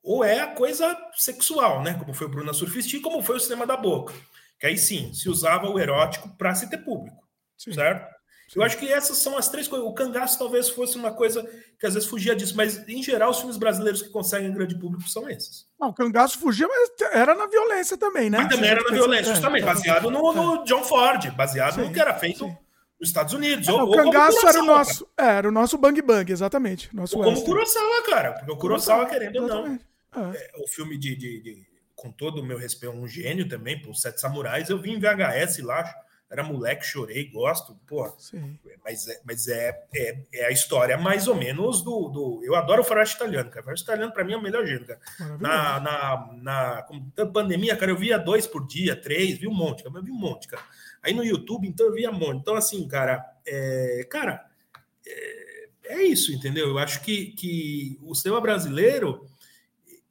Ou 0.01 0.23
é 0.23 0.39
a 0.39 0.47
coisa 0.47 0.97
sexual, 1.13 1.83
né? 1.83 1.93
Como 1.93 2.15
foi 2.15 2.25
o 2.25 2.29
Bruna 2.31 2.51
Surfista 2.51 2.97
e 2.97 2.99
como 2.99 3.21
foi 3.21 3.35
o 3.35 3.39
cinema 3.39 3.67
da 3.67 3.77
boca. 3.77 4.11
Que 4.59 4.65
aí 4.65 4.75
sim, 4.75 5.13
se 5.13 5.29
usava 5.29 5.69
o 5.69 5.79
erótico 5.79 6.35
para 6.35 6.55
se 6.55 6.67
ter 6.67 6.79
público, 6.79 7.27
sim. 7.55 7.71
certo? 7.71 8.11
Eu 8.55 8.63
acho 8.63 8.77
que 8.77 8.91
essas 8.91 9.17
são 9.19 9.37
as 9.37 9.49
três 9.49 9.67
coisas. 9.67 9.87
O 9.87 9.93
cangaço 9.93 10.37
talvez 10.39 10.69
fosse 10.69 10.97
uma 10.97 11.11
coisa 11.11 11.43
que 11.79 11.85
às 11.85 11.93
vezes 11.93 12.09
fugia 12.09 12.35
disso, 12.35 12.57
mas 12.57 12.87
em 12.87 13.03
geral 13.03 13.29
os 13.29 13.37
filmes 13.37 13.57
brasileiros 13.57 14.01
que 14.01 14.09
conseguem 14.09 14.51
grande 14.51 14.77
público 14.79 15.07
são 15.07 15.29
esses. 15.29 15.67
Não, 15.79 15.89
o 15.89 15.93
cangaço 15.93 16.39
fugia, 16.39 16.67
mas 16.67 16.89
era 17.13 17.35
na 17.35 17.45
violência 17.45 17.97
também, 17.97 18.31
né? 18.31 18.39
Mas 18.39 18.55
também 18.55 18.71
era 18.71 18.83
na 18.83 18.91
violência, 18.91 19.29
é, 19.29 19.33
justamente, 19.35 19.63
baseado 19.63 20.09
no, 20.09 20.33
no, 20.33 20.61
é. 20.61 20.65
John 20.65 20.83
Ford, 20.83 21.29
baseado 21.31 21.75
sim, 21.75 21.81
no 21.81 21.93
que 21.93 21.99
era 21.99 22.15
feito 22.15 22.45
sim. 22.45 22.62
Nos 23.03 23.09
Estados 23.09 23.33
Unidos. 23.33 23.67
ou, 23.67 23.83
o 23.83 23.91
cangaço 23.91 24.47
era 24.47 24.61
o 24.61 24.65
nosso, 24.65 25.07
é, 25.17 25.25
era 25.25 25.49
o 25.49 25.51
nosso 25.51 25.77
bang 25.77 26.01
bang, 26.01 26.31
exatamente. 26.31 26.89
Nosso 26.95 27.17
ou 27.17 27.23
como 27.23 27.37
o 27.37 27.43
Kurosawa, 27.43 28.03
cara, 28.03 28.31
porque 28.31 28.51
o 28.51 28.57
Kurosawa, 28.57 29.05
querendo 29.05 29.41
ou 29.41 29.47
não, 29.47 29.79
é. 30.33 30.51
o 30.57 30.67
filme 30.67 30.97
de, 30.97 31.15
de, 31.15 31.41
de 31.41 31.67
com 31.95 32.11
todo 32.11 32.39
o 32.39 32.45
meu 32.45 32.57
respeito, 32.57 32.95
um 32.95 33.07
gênio 33.07 33.47
também, 33.47 33.79
por 33.81 33.93
Sete 33.93 34.21
Samurais. 34.21 34.69
Eu 34.69 34.79
vi 34.79 34.91
em 34.91 34.99
VHS 34.99 35.59
lá, 35.59 35.93
era 36.31 36.43
moleque, 36.43 36.85
chorei, 36.85 37.29
gosto, 37.29 37.75
pô. 37.85 38.09
Mas, 38.83 39.07
é, 39.07 39.21
mas 39.25 39.47
é, 39.49 39.85
é, 39.93 40.17
é, 40.33 40.45
a 40.45 40.51
história 40.51 40.97
mais 40.97 41.27
ou 41.27 41.35
menos 41.35 41.81
do. 41.81 42.07
do 42.07 42.41
eu 42.43 42.55
adoro 42.55 42.81
o 42.81 42.85
faroeste 42.85 43.15
italiano, 43.15 43.49
cara. 43.49 43.61
O 43.61 43.65
faroeste 43.65 43.83
italiano, 43.83 44.13
para 44.13 44.23
mim, 44.23 44.33
é 44.33 44.37
o 44.37 44.41
melhor 44.41 44.65
gênero, 44.65 44.85
cara. 44.85 44.99
Na, 45.39 45.79
na, 45.79 46.29
na, 46.41 46.87
na 47.17 47.25
pandemia, 47.25 47.75
cara, 47.75 47.91
eu 47.91 47.97
via 47.97 48.17
dois 48.17 48.47
por 48.47 48.65
dia, 48.65 48.95
três, 48.95 49.37
vi 49.37 49.47
um 49.47 49.53
monte, 49.53 49.83
cara. 49.83 49.97
Eu 49.97 50.03
vi 50.03 50.11
um 50.11 50.15
monte, 50.15 50.47
cara. 50.47 50.63
Aí 51.03 51.13
no 51.13 51.23
YouTube, 51.23 51.67
então, 51.67 51.87
eu 51.87 51.93
via 51.93 52.09
um 52.09 52.17
monte. 52.17 52.39
Então, 52.39 52.55
assim, 52.55 52.87
cara, 52.87 53.23
é, 53.45 54.07
cara, 54.09 54.45
é, 55.05 55.67
é 55.85 56.03
isso, 56.03 56.31
entendeu? 56.31 56.69
Eu 56.69 56.79
acho 56.79 57.01
que, 57.01 57.27
que 57.27 57.99
o 58.01 58.15
cinema 58.15 58.39
brasileiro 58.39 59.27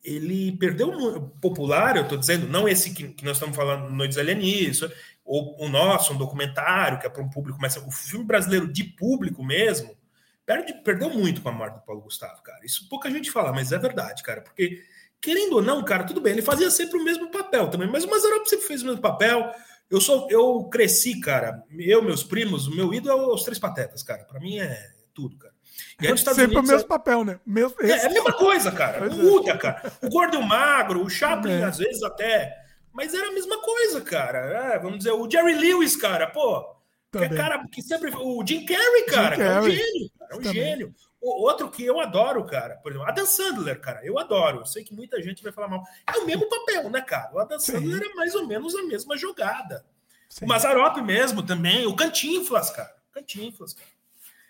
ele 0.05 0.53
perdeu 0.57 1.31
popular, 1.41 1.97
eu 1.97 2.03
estou 2.03 2.19
dizendo, 2.19 2.49
não 2.49 2.69
esse 2.69 2.93
que, 2.93 3.09
que, 3.09 3.25
nós 3.25 3.37
estamos 3.37 3.55
falando, 3.55 3.89
Noites 3.91 4.19
Alienígenas, 4.19 4.93
ou 5.25 5.57
o 5.61 5.69
nosso, 5.69 6.13
um 6.13 6.19
documentário, 6.19 6.99
que 6.99 7.07
é 7.07 7.11
para 7.11 7.23
um 7.23 7.31
público, 7.31 7.59
mas 7.61 7.77
o 7.77 7.91
filme 7.91 8.25
brasileiro 8.25 8.67
de 8.71 8.83
público 8.83 9.45
mesmo, 9.45 9.97
perde, 10.45 10.73
perdeu 10.83 11.09
muito 11.09 11.41
com 11.41 11.49
a 11.49 11.53
morte 11.53 11.75
do 11.75 11.83
Paulo 11.83 12.03
Gustavo, 12.03 12.43
cara. 12.43 12.65
Isso 12.65 12.89
pouca 12.89 13.09
gente 13.11 13.31
fala, 13.31 13.53
mas 13.53 13.71
é 13.71 13.79
verdade, 13.79 14.25
cara, 14.25 14.41
porque, 14.41 14.83
querendo 15.21 15.55
ou 15.55 15.63
não, 15.63 15.85
cara, 15.85 16.03
tudo 16.03 16.21
bem, 16.21 16.33
ele 16.33 16.43
fazia 16.43 16.71
sempre 16.71 16.99
o 16.99 17.05
mesmo 17.05 17.31
papel 17.31 17.69
também, 17.69 17.89
mas 17.89 18.03
o 18.03 18.11
Mazarop 18.11 18.45
sempre 18.47 18.67
fez 18.67 18.83
o 18.83 18.87
mesmo 18.87 19.01
papel. 19.01 19.53
Eu 19.93 20.01
sou, 20.01 20.27
eu 20.31 20.65
cresci, 20.65 21.21
cara, 21.21 21.63
eu, 21.79 22.03
meus 22.03 22.25
primos, 22.25 22.67
o 22.67 22.75
meu 22.75 22.95
ídolo 22.95 23.31
é 23.31 23.35
os 23.35 23.45
Três 23.45 23.59
Patetas, 23.59 24.03
cara, 24.03 24.25
para 24.25 24.41
mim 24.41 24.59
é 24.59 24.91
tudo, 25.13 25.37
cara. 25.37 25.53
E 26.01 26.07
aí, 26.07 26.17
Sempre 26.17 26.45
Unidos, 26.45 26.65
o 26.65 26.73
mesmo 26.73 26.87
é... 26.87 26.89
papel, 26.89 27.25
né? 27.25 27.39
Mesmo, 27.45 27.75
é, 27.83 27.91
é, 27.91 28.07
a 28.07 28.09
mesma 28.09 28.33
coisa, 28.33 28.73
cara. 28.73 29.07
Não 29.07 29.19
muda, 29.19 29.51
é. 29.51 29.59
cara. 29.59 29.93
O 30.03 30.09
gordo 30.09 30.37
e 30.37 30.41
o 30.41 30.43
magro, 30.43 31.05
o 31.05 31.11
Chaplin, 31.11 31.61
é. 31.61 31.65
às 31.65 31.77
vezes 31.77 32.03
até. 32.03 32.57
Mas 32.91 33.13
era 33.13 33.29
a 33.29 33.33
mesma 33.33 33.61
coisa, 33.61 34.01
cara. 34.01 34.39
É, 34.39 34.79
vamos 34.79 34.99
dizer, 34.99 35.13
o 35.13 35.31
Jerry 35.31 35.55
Lewis, 35.57 35.95
cara, 35.95 36.27
pô. 36.27 36.75
Que 37.13 37.19
é 37.19 37.29
cara 37.29 37.63
que 37.71 37.83
sempre. 37.83 38.11
O 38.17 38.43
Jim 38.47 38.65
Carrey, 38.65 39.05
cara, 39.05 39.37
Jim 39.37 39.43
Carrey. 39.43 39.57
é 39.57 39.61
um 39.61 39.71
gênio. 39.71 40.11
É 40.31 40.35
um 40.35 40.39
Também. 40.39 40.53
gênio. 40.55 40.95
O 41.23 41.45
outro 41.45 41.71
que 41.71 41.85
eu 41.85 42.01
adoro, 42.01 42.45
cara, 42.45 42.75
por 42.77 42.91
exemplo, 42.91 43.09
Adam 43.09 43.25
Sandler, 43.25 43.81
cara, 43.81 44.05
eu 44.05 44.19
adoro. 44.19 44.59
Eu 44.59 44.67
sei 44.67 44.83
que 44.83 44.93
muita 44.93 45.23
gente 45.23 45.41
vai 45.41 45.53
falar 45.53 45.69
mal. 45.69 45.85
É 46.05 46.19
o 46.19 46.27
mesmo 46.27 46.49
papel, 46.49 46.91
né, 46.91 47.01
cara? 47.01 47.33
O 47.33 47.39
Adam 47.39 47.61
Sim. 47.61 47.73
Sandler 47.73 48.03
é 48.03 48.15
mais 48.15 48.35
ou 48.35 48.45
menos 48.47 48.75
a 48.75 48.83
mesma 48.83 49.17
jogada. 49.17 49.87
Sim. 50.29 50.45
O 50.45 50.49
Mazarop 50.49 50.97
mesmo 51.01 51.41
também, 51.41 51.87
o 51.87 51.95
Cantinflas, 51.95 52.71
cara. 52.71 52.93
Cantinflas, 53.13 53.73
cara. 53.73 53.89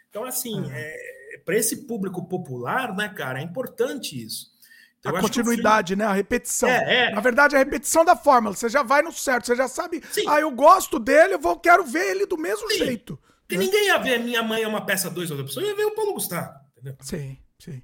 Então, 0.09 0.25
assim, 0.25 0.65
é, 0.73 1.41
para 1.45 1.57
esse 1.57 1.85
público 1.87 2.27
popular, 2.27 2.97
né, 2.97 3.11
cara, 3.11 3.41
é 3.41 3.43
importante 3.43 4.25
isso. 4.25 4.51
Então, 4.99 5.15
a 5.15 5.21
continuidade, 5.21 5.89
filme... 5.89 6.05
né? 6.05 6.09
A 6.09 6.15
repetição. 6.15 6.71
É, 6.71 7.09
é. 7.09 7.11
Na 7.11 7.21
verdade, 7.21 7.55
a 7.55 7.59
repetição 7.59 8.05
da 8.05 8.17
fórmula. 8.17 8.55
Você 8.55 8.69
já 8.69 8.83
vai 8.83 9.03
no 9.03 9.13
certo, 9.13 9.47
você 9.47 9.57
já 9.57 9.69
sabe. 9.69 10.03
Sim. 10.11 10.25
Ah, 10.29 10.41
eu 10.41 10.51
gosto 10.51 10.99
dele, 10.99 11.35
eu 11.35 11.39
vou, 11.41 11.59
quero 11.59 11.85
ver 11.85 12.13
ele 12.13 12.25
do 12.25 12.39
mesmo 12.39 12.71
Sim. 12.71 12.79
jeito. 12.79 13.19
Porque 13.41 13.59
né? 13.59 13.65
ninguém 13.65 13.87
ia 13.87 13.99
ver 13.99 14.19
Minha 14.21 14.43
Mãe 14.43 14.63
é 14.63 14.69
uma 14.69 14.87
peça 14.87 15.11
dois 15.11 15.31
outra 15.31 15.45
pessoa, 15.45 15.67
ia 15.67 15.75
ver 15.75 15.85
o 15.85 15.95
Paulo 15.95 16.15
Gustavo, 16.15 16.59
entendeu? 16.83 16.97
Sim, 17.01 17.39
sim. 17.59 17.83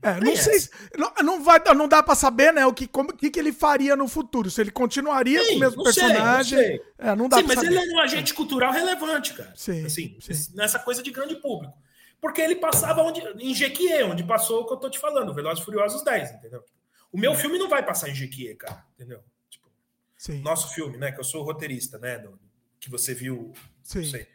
É, 0.00 0.20
não 0.20 0.36
sei, 0.36 0.60
não, 0.96 1.12
não, 1.24 1.42
vai, 1.42 1.60
não 1.74 1.88
dá 1.88 2.00
para 2.00 2.14
saber, 2.14 2.52
né, 2.52 2.64
o 2.64 2.72
que, 2.72 2.86
como, 2.86 3.12
que, 3.12 3.30
que 3.30 3.38
ele 3.38 3.52
faria 3.52 3.96
no 3.96 4.06
futuro, 4.06 4.48
se 4.48 4.60
ele 4.60 4.70
continuaria 4.70 5.42
sim, 5.42 5.50
com 5.50 5.56
o 5.56 5.58
mesmo 5.58 5.82
personagem. 5.82 6.58
Sei, 6.58 6.80
é, 6.98 7.16
não 7.16 7.28
dá 7.28 7.38
sim, 7.38 7.44
mas 7.48 7.56
saber. 7.56 7.66
ele 7.66 7.78
é 7.78 7.94
um 7.94 7.98
agente 7.98 8.32
cultural 8.32 8.72
relevante, 8.72 9.34
cara. 9.34 9.52
Sim, 9.56 9.84
assim, 9.84 10.16
sim. 10.20 10.54
Nessa 10.54 10.78
coisa 10.78 11.02
de 11.02 11.10
grande 11.10 11.34
público. 11.36 11.76
Porque 12.20 12.40
ele 12.40 12.56
passava 12.56 13.02
onde, 13.02 13.20
em 13.40 13.52
Jequié, 13.52 14.04
onde 14.04 14.22
passou 14.22 14.62
o 14.62 14.66
que 14.66 14.72
eu 14.72 14.76
tô 14.76 14.88
te 14.88 15.00
falando, 15.00 15.34
Velozes 15.34 15.64
Furiosos 15.64 16.04
10, 16.04 16.32
entendeu? 16.32 16.64
O 17.10 17.18
meu 17.18 17.34
filme 17.34 17.58
não 17.58 17.68
vai 17.68 17.84
passar 17.84 18.08
em 18.08 18.14
Jequié, 18.14 18.54
cara, 18.54 18.84
entendeu? 18.94 19.20
Tipo, 19.50 19.68
sim. 20.16 20.40
Nosso 20.42 20.74
filme, 20.74 20.96
né, 20.96 21.10
que 21.10 21.18
eu 21.18 21.24
sou 21.24 21.42
roteirista, 21.42 21.98
né, 21.98 22.18
do, 22.18 22.38
que 22.78 22.88
você 22.88 23.14
viu, 23.14 23.52
sim. 23.82 23.98
não 23.98 24.04
sei. 24.04 24.28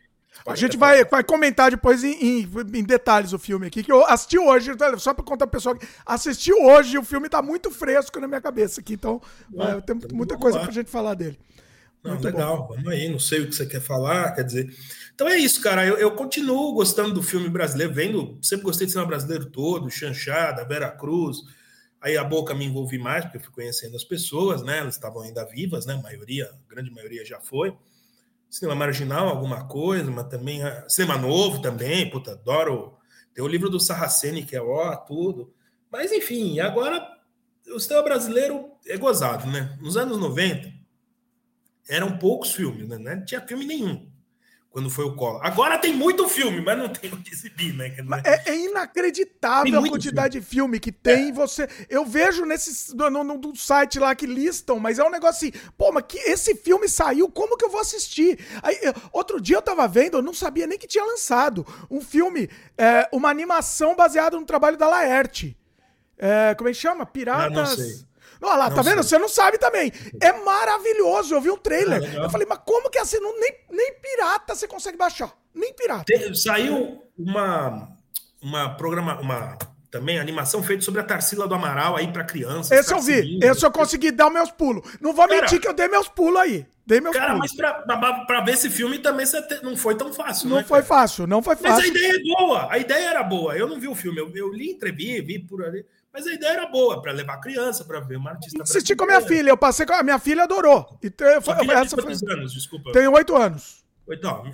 A 0.45 0.55
gente 0.55 0.75
vai, 0.75 1.05
vai 1.05 1.23
comentar 1.23 1.71
depois 1.71 2.03
em, 2.03 2.41
em, 2.41 2.49
em, 2.73 2.84
detalhes 2.84 3.31
o 3.31 3.39
filme 3.39 3.67
aqui, 3.67 3.81
que 3.81 3.91
eu 3.91 4.05
assisti 4.05 4.38
hoje, 4.38 4.71
só 4.97 5.13
para 5.13 5.23
contar 5.23 5.47
pro 5.47 5.57
pessoal 5.57 5.75
que 5.75 5.88
assistiu 6.05 6.57
hoje, 6.65 6.97
o 6.97 7.03
filme 7.03 7.29
tá 7.29 7.41
muito 7.41 7.71
fresco 7.71 8.19
na 8.19 8.27
minha 8.27 8.41
cabeça 8.41 8.81
aqui, 8.81 8.93
então 8.93 9.21
é, 9.57 9.79
tem 9.81 9.95
muita 10.11 10.38
coisa 10.38 10.57
lá. 10.57 10.63
pra 10.65 10.73
gente 10.73 10.89
falar 10.89 11.13
dele. 11.13 11.39
Não, 12.03 12.19
legal, 12.19 12.67
bom. 12.67 12.75
vamos 12.75 12.91
aí, 12.91 13.07
não 13.07 13.19
sei 13.19 13.41
o 13.41 13.47
que 13.47 13.55
você 13.55 13.65
quer 13.65 13.79
falar, 13.79 14.34
quer 14.34 14.43
dizer. 14.43 14.75
Então 15.15 15.29
é 15.29 15.38
isso, 15.38 15.61
cara, 15.61 15.86
eu, 15.86 15.97
eu 15.97 16.11
continuo 16.11 16.73
gostando 16.73 17.13
do 17.13 17.23
filme 17.23 17.47
brasileiro, 17.47 17.93
vendo, 17.93 18.38
sempre 18.41 18.65
gostei 18.65 18.86
de 18.86 18.91
cinema 18.91 19.07
brasileiro 19.07 19.45
todo, 19.45 19.89
Chanchada, 19.89 20.65
Vera 20.65 20.91
Cruz, 20.91 21.38
aí 22.01 22.17
a 22.17 22.23
Boca 22.23 22.53
me 22.53 22.65
envolvi 22.65 22.97
mais, 22.97 23.23
porque 23.23 23.38
eu 23.38 23.41
fui 23.41 23.53
conhecendo 23.53 23.95
as 23.95 24.03
pessoas, 24.03 24.61
né, 24.61 24.79
elas 24.79 24.95
estavam 24.95 25.21
ainda 25.21 25.45
vivas, 25.45 25.86
né, 25.86 25.93
a 25.93 26.01
maioria, 26.01 26.47
a 26.47 26.73
grande 26.73 26.91
maioria 26.91 27.23
já 27.23 27.39
foi 27.39 27.73
cinema 28.53 28.75
marginal, 28.75 29.29
alguma 29.29 29.67
coisa, 29.67 30.11
mas 30.11 30.27
também 30.27 30.61
ah, 30.61 30.85
cinema 30.87 31.17
novo 31.17 31.59
também, 31.59 32.07
puta, 32.09 32.33
adoro. 32.33 32.95
Tem 33.33 33.43
o 33.43 33.47
livro 33.47 33.67
do 33.67 33.79
Sarraceni, 33.79 34.45
que 34.45 34.55
é 34.55 34.61
ó, 34.61 34.95
tudo. 34.95 35.51
Mas 35.91 36.11
enfim, 36.11 36.59
agora 36.59 37.03
o 37.73 37.79
cinema 37.79 38.03
brasileiro 38.03 38.69
é 38.85 38.95
gozado, 38.95 39.47
né? 39.47 39.75
Nos 39.81 39.97
anos 39.97 40.19
90 40.19 40.71
eram 41.89 42.17
poucos 42.19 42.53
filmes, 42.53 42.87
né? 42.87 43.15
Não 43.15 43.25
tinha 43.25 43.41
filme 43.41 43.65
nenhum 43.65 44.12
quando 44.74 44.89
foi 44.89 45.05
o 45.05 45.15
Collor. 45.15 45.39
Agora 45.45 45.78
tem 45.78 45.93
muito 45.93 46.28
filme, 46.28 46.59
mas 46.59 46.76
não 46.76 46.89
tem 46.89 47.13
onde 47.13 47.32
exibir, 47.32 47.76
né? 47.76 47.95
É, 48.26 48.49
é 48.49 48.57
inacreditável 48.57 49.80
a 49.80 49.88
quantidade 49.88 50.34
filme. 50.34 50.45
de 50.45 50.49
filme 50.49 50.80
que 50.80 50.91
tem. 50.91 51.30
É. 51.30 51.32
Você, 51.32 51.69
eu 51.88 52.03
vejo 52.03 52.43
nesse 52.43 52.95
no, 52.95 53.07
no, 53.07 53.24
no, 53.24 53.55
site 53.55 53.99
lá 53.99 54.15
que 54.15 54.26
listam, 54.26 54.80
mas 54.80 54.97
é 54.97 55.03
um 55.03 55.11
negócio 55.11 55.47
assim, 55.47 55.59
pô, 55.78 55.91
mas 55.91 56.05
que 56.07 56.17
esse 56.17 56.55
filme 56.55 56.89
saiu, 56.89 57.30
como 57.30 57.55
que 57.55 57.63
eu 57.63 57.69
vou 57.69 57.82
assistir? 57.82 58.39
Aí, 58.63 58.76
outro 59.11 59.39
dia 59.39 59.57
eu 59.57 59.61
tava 59.61 59.88
vendo, 59.88 60.17
eu 60.17 60.24
não 60.24 60.34
sabia 60.34 60.65
nem 60.65 60.80
que 60.80 60.88
tinha 60.88 61.05
lançado 61.05 61.63
um 61.89 62.01
filme, 62.01 62.49
é, 62.76 63.07
uma 63.13 63.30
animação 63.30 63.95
baseada 63.95 64.39
no 64.39 64.45
trabalho 64.45 64.76
da 64.76 64.89
Laerte. 64.89 65.55
É, 66.17 66.55
como 66.55 66.67
é 66.67 66.71
que 66.71 66.80
chama? 66.80 67.05
Piratas. 67.05 67.53
Não 67.53 67.65
sei. 67.67 68.12
Olha 68.43 68.57
lá, 68.57 68.69
não 68.69 68.75
tá 68.75 68.81
vendo? 68.81 69.03
Você 69.03 69.17
não 69.17 69.29
sabe 69.29 69.57
também. 69.57 69.91
É 70.21 70.33
maravilhoso. 70.33 71.33
Eu 71.33 71.41
vi 71.41 71.49
um 71.49 71.57
trailer. 71.57 72.03
É 72.03 72.25
eu 72.25 72.29
falei, 72.29 72.47
mas 72.47 72.59
como 72.65 72.89
que 72.89 72.99
assim? 72.99 73.19
Não, 73.19 73.39
nem, 73.39 73.53
nem 73.71 73.93
pirata 73.99 74.55
você 74.55 74.67
consegue 74.67 74.97
baixar. 74.97 75.33
Nem 75.53 75.73
pirata. 75.73 76.05
Tem, 76.05 76.33
saiu 76.35 77.01
uma, 77.17 77.89
uma 78.41 78.75
programa, 78.75 79.19
uma 79.19 79.57
também 79.93 80.17
animação 80.17 80.63
feita 80.63 80.83
sobre 80.83 81.01
a 81.01 81.03
Tarsila 81.03 81.47
do 81.47 81.53
Amaral 81.53 81.95
aí 81.95 82.11
para 82.11 82.23
crianças. 82.23 82.71
Esse 82.71 82.91
eu 82.91 82.99
vi. 82.99 83.37
Esse 83.43 83.63
eu 83.63 83.71
consegui 83.71 84.11
dar 84.11 84.27
meus 84.31 84.49
pulos. 84.49 84.83
Não 84.99 85.13
vou 85.13 85.27
cara, 85.27 85.41
mentir 85.41 85.61
que 85.61 85.67
eu 85.67 85.73
dei 85.73 85.87
meus 85.87 86.07
pulos 86.07 86.41
aí. 86.41 86.65
Dei 86.83 86.99
meus 86.99 87.15
cara, 87.15 87.35
pulos. 87.35 87.53
mas 87.55 88.25
para 88.25 88.41
ver 88.41 88.53
esse 88.53 88.71
filme 88.71 88.97
também 88.97 89.23
te, 89.23 89.63
não 89.63 89.77
foi 89.77 89.93
tão 89.93 90.11
fácil. 90.11 90.49
Não 90.49 90.57
né, 90.57 90.63
foi 90.63 90.81
cara? 90.81 91.01
fácil, 91.01 91.27
não 91.27 91.43
foi 91.43 91.55
fácil. 91.55 91.75
Mas 91.75 91.85
a 91.85 91.87
ideia 91.87 92.11
é 92.11 92.23
boa. 92.23 92.67
A 92.71 92.77
ideia 92.79 93.09
era 93.09 93.21
boa. 93.21 93.55
Eu 93.55 93.67
não 93.67 93.79
vi 93.79 93.87
o 93.87 93.93
filme. 93.93 94.19
Eu, 94.19 94.35
eu 94.35 94.51
li, 94.51 94.71
entrevi, 94.71 95.21
vi 95.21 95.37
por 95.37 95.63
ali. 95.63 95.85
Mas 96.14 96.28
a 96.28 96.34
ideia 96.34 96.51
era 96.51 96.66
boa, 96.68 97.01
para 97.01 97.11
levar 97.11 97.34
a 97.34 97.41
criança, 97.41 97.84
para 97.84 97.99
ver 97.99 98.18
uma 98.18 98.30
artista. 98.30 98.61
Assisti 98.61 98.95
com 98.95 99.03
a 99.05 99.07
minha 99.07 99.22
filha, 99.22 99.49
eu 99.49 99.57
passei 99.57 99.84
com 99.84 99.93
a 99.93 100.03
minha 100.03 100.20
filha 100.20 100.43
adorou. 100.43 100.99
Então, 101.01 101.41
foi, 101.41 101.55
filha 101.55 101.74
essa 101.74 101.97
tem 101.97 102.16
foi... 102.16 102.34
anos, 102.34 102.53
desculpa? 102.53 102.91
Tenho 102.91 103.11
oito 103.14 103.36
anos. 103.36 103.84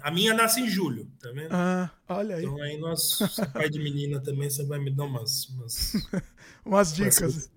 A 0.04 0.12
minha 0.12 0.34
nasce 0.34 0.62
em 0.62 0.70
julho, 0.70 1.12
tá 1.20 1.32
vendo? 1.32 1.50
Ah, 1.52 1.90
olha 2.08 2.36
aí. 2.36 2.46
Então 2.46 2.62
aí 2.62 2.78
nós, 2.78 3.20
é 3.40 3.46
pai 3.46 3.70
de 3.70 3.80
menina 3.80 4.22
também, 4.22 4.50
você 4.50 4.64
vai 4.64 4.80
me 4.80 4.92
dar 4.92 5.04
umas. 5.04 5.50
Umas, 5.50 5.94
umas 6.64 6.96
dicas. 6.96 7.52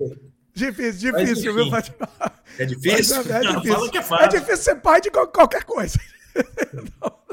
Difícil, 0.54 1.12
difícil, 1.12 1.54
viu, 1.54 1.64
É 2.58 2.64
difícil? 2.64 3.16
É, 3.16 3.36
é, 3.36 3.40
difícil. 3.40 3.78
Não, 3.78 3.88
que 3.90 3.98
é, 3.98 4.02
fácil. 4.02 4.24
é 4.24 4.28
difícil 4.28 4.56
ser 4.56 4.74
pai 4.76 5.00
de 5.00 5.10
qualquer 5.10 5.64
coisa. 5.64 5.98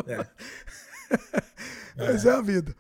É. 0.08 0.26
Mas 1.98 2.26
é 2.26 2.32
a 2.32 2.42
vida. 2.42 2.76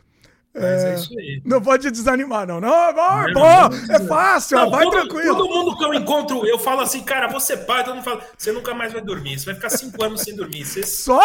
Mas 0.59 0.83
é, 0.83 0.91
é, 0.91 0.95
isso 0.95 1.17
aí. 1.17 1.41
Não 1.45 1.61
pode 1.61 1.89
desanimar, 1.89 2.45
não. 2.45 2.59
Não, 2.59 2.73
amor, 2.73 3.31
não, 3.31 3.33
bom, 3.33 3.77
não 3.87 3.95
é 3.95 3.99
fácil, 4.07 4.57
não, 4.57 4.69
vai 4.69 4.83
todo, 4.83 4.91
tranquilo. 4.93 5.37
Todo 5.37 5.49
mundo 5.49 5.77
que 5.77 5.83
eu 5.85 5.93
encontro, 5.93 6.45
eu 6.45 6.59
falo 6.59 6.81
assim, 6.81 7.01
cara, 7.01 7.27
você 7.27 7.53
é 7.53 7.57
pai, 7.57 7.83
todo 7.83 7.95
mundo 7.95 8.03
fala, 8.03 8.21
você 8.37 8.51
nunca 8.51 8.73
mais 8.73 8.91
vai 8.91 9.01
dormir, 9.01 9.39
você 9.39 9.45
vai 9.45 9.55
ficar 9.55 9.69
cinco 9.69 10.03
anos 10.03 10.21
sem 10.21 10.35
dormir. 10.35 10.65
Você, 10.65 10.83
só? 10.83 11.21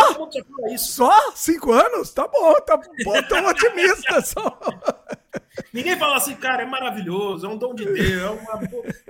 Só? 0.78 1.32
Cinco 1.34 1.72
anos? 1.72 2.10
Tá 2.10 2.28
bom, 2.28 2.54
tá 2.66 2.76
bom, 2.76 3.22
tão 3.28 3.46
otimista. 3.46 4.20
Só. 4.22 4.58
Ninguém 5.72 5.98
fala 5.98 6.16
assim, 6.16 6.34
cara, 6.36 6.62
é 6.62 6.66
maravilhoso, 6.66 7.46
é 7.46 7.48
um 7.48 7.56
dom 7.56 7.74
de 7.74 7.84
Deus, 7.84 8.22
é 8.22 8.28
uma... 8.28 8.60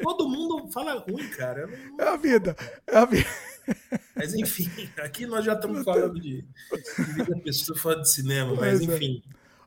Todo 0.02 0.28
mundo 0.28 0.70
fala 0.72 0.94
ruim, 0.94 1.28
cara. 1.28 1.68
É 1.98 2.08
a 2.08 2.16
vida, 2.16 2.56
é 2.86 2.96
a 2.96 3.04
vida. 3.04 3.28
Mas 4.14 4.34
enfim, 4.34 4.70
aqui 5.02 5.26
nós 5.26 5.44
já 5.44 5.54
estamos 5.54 5.84
falando 5.84 6.20
de, 6.20 6.42
de 6.42 7.12
vida 7.14 7.36
pessoa 7.42 7.78
fora 7.78 8.00
de 8.00 8.10
cinema, 8.10 8.54
mas 8.54 8.80
é. 8.80 9.20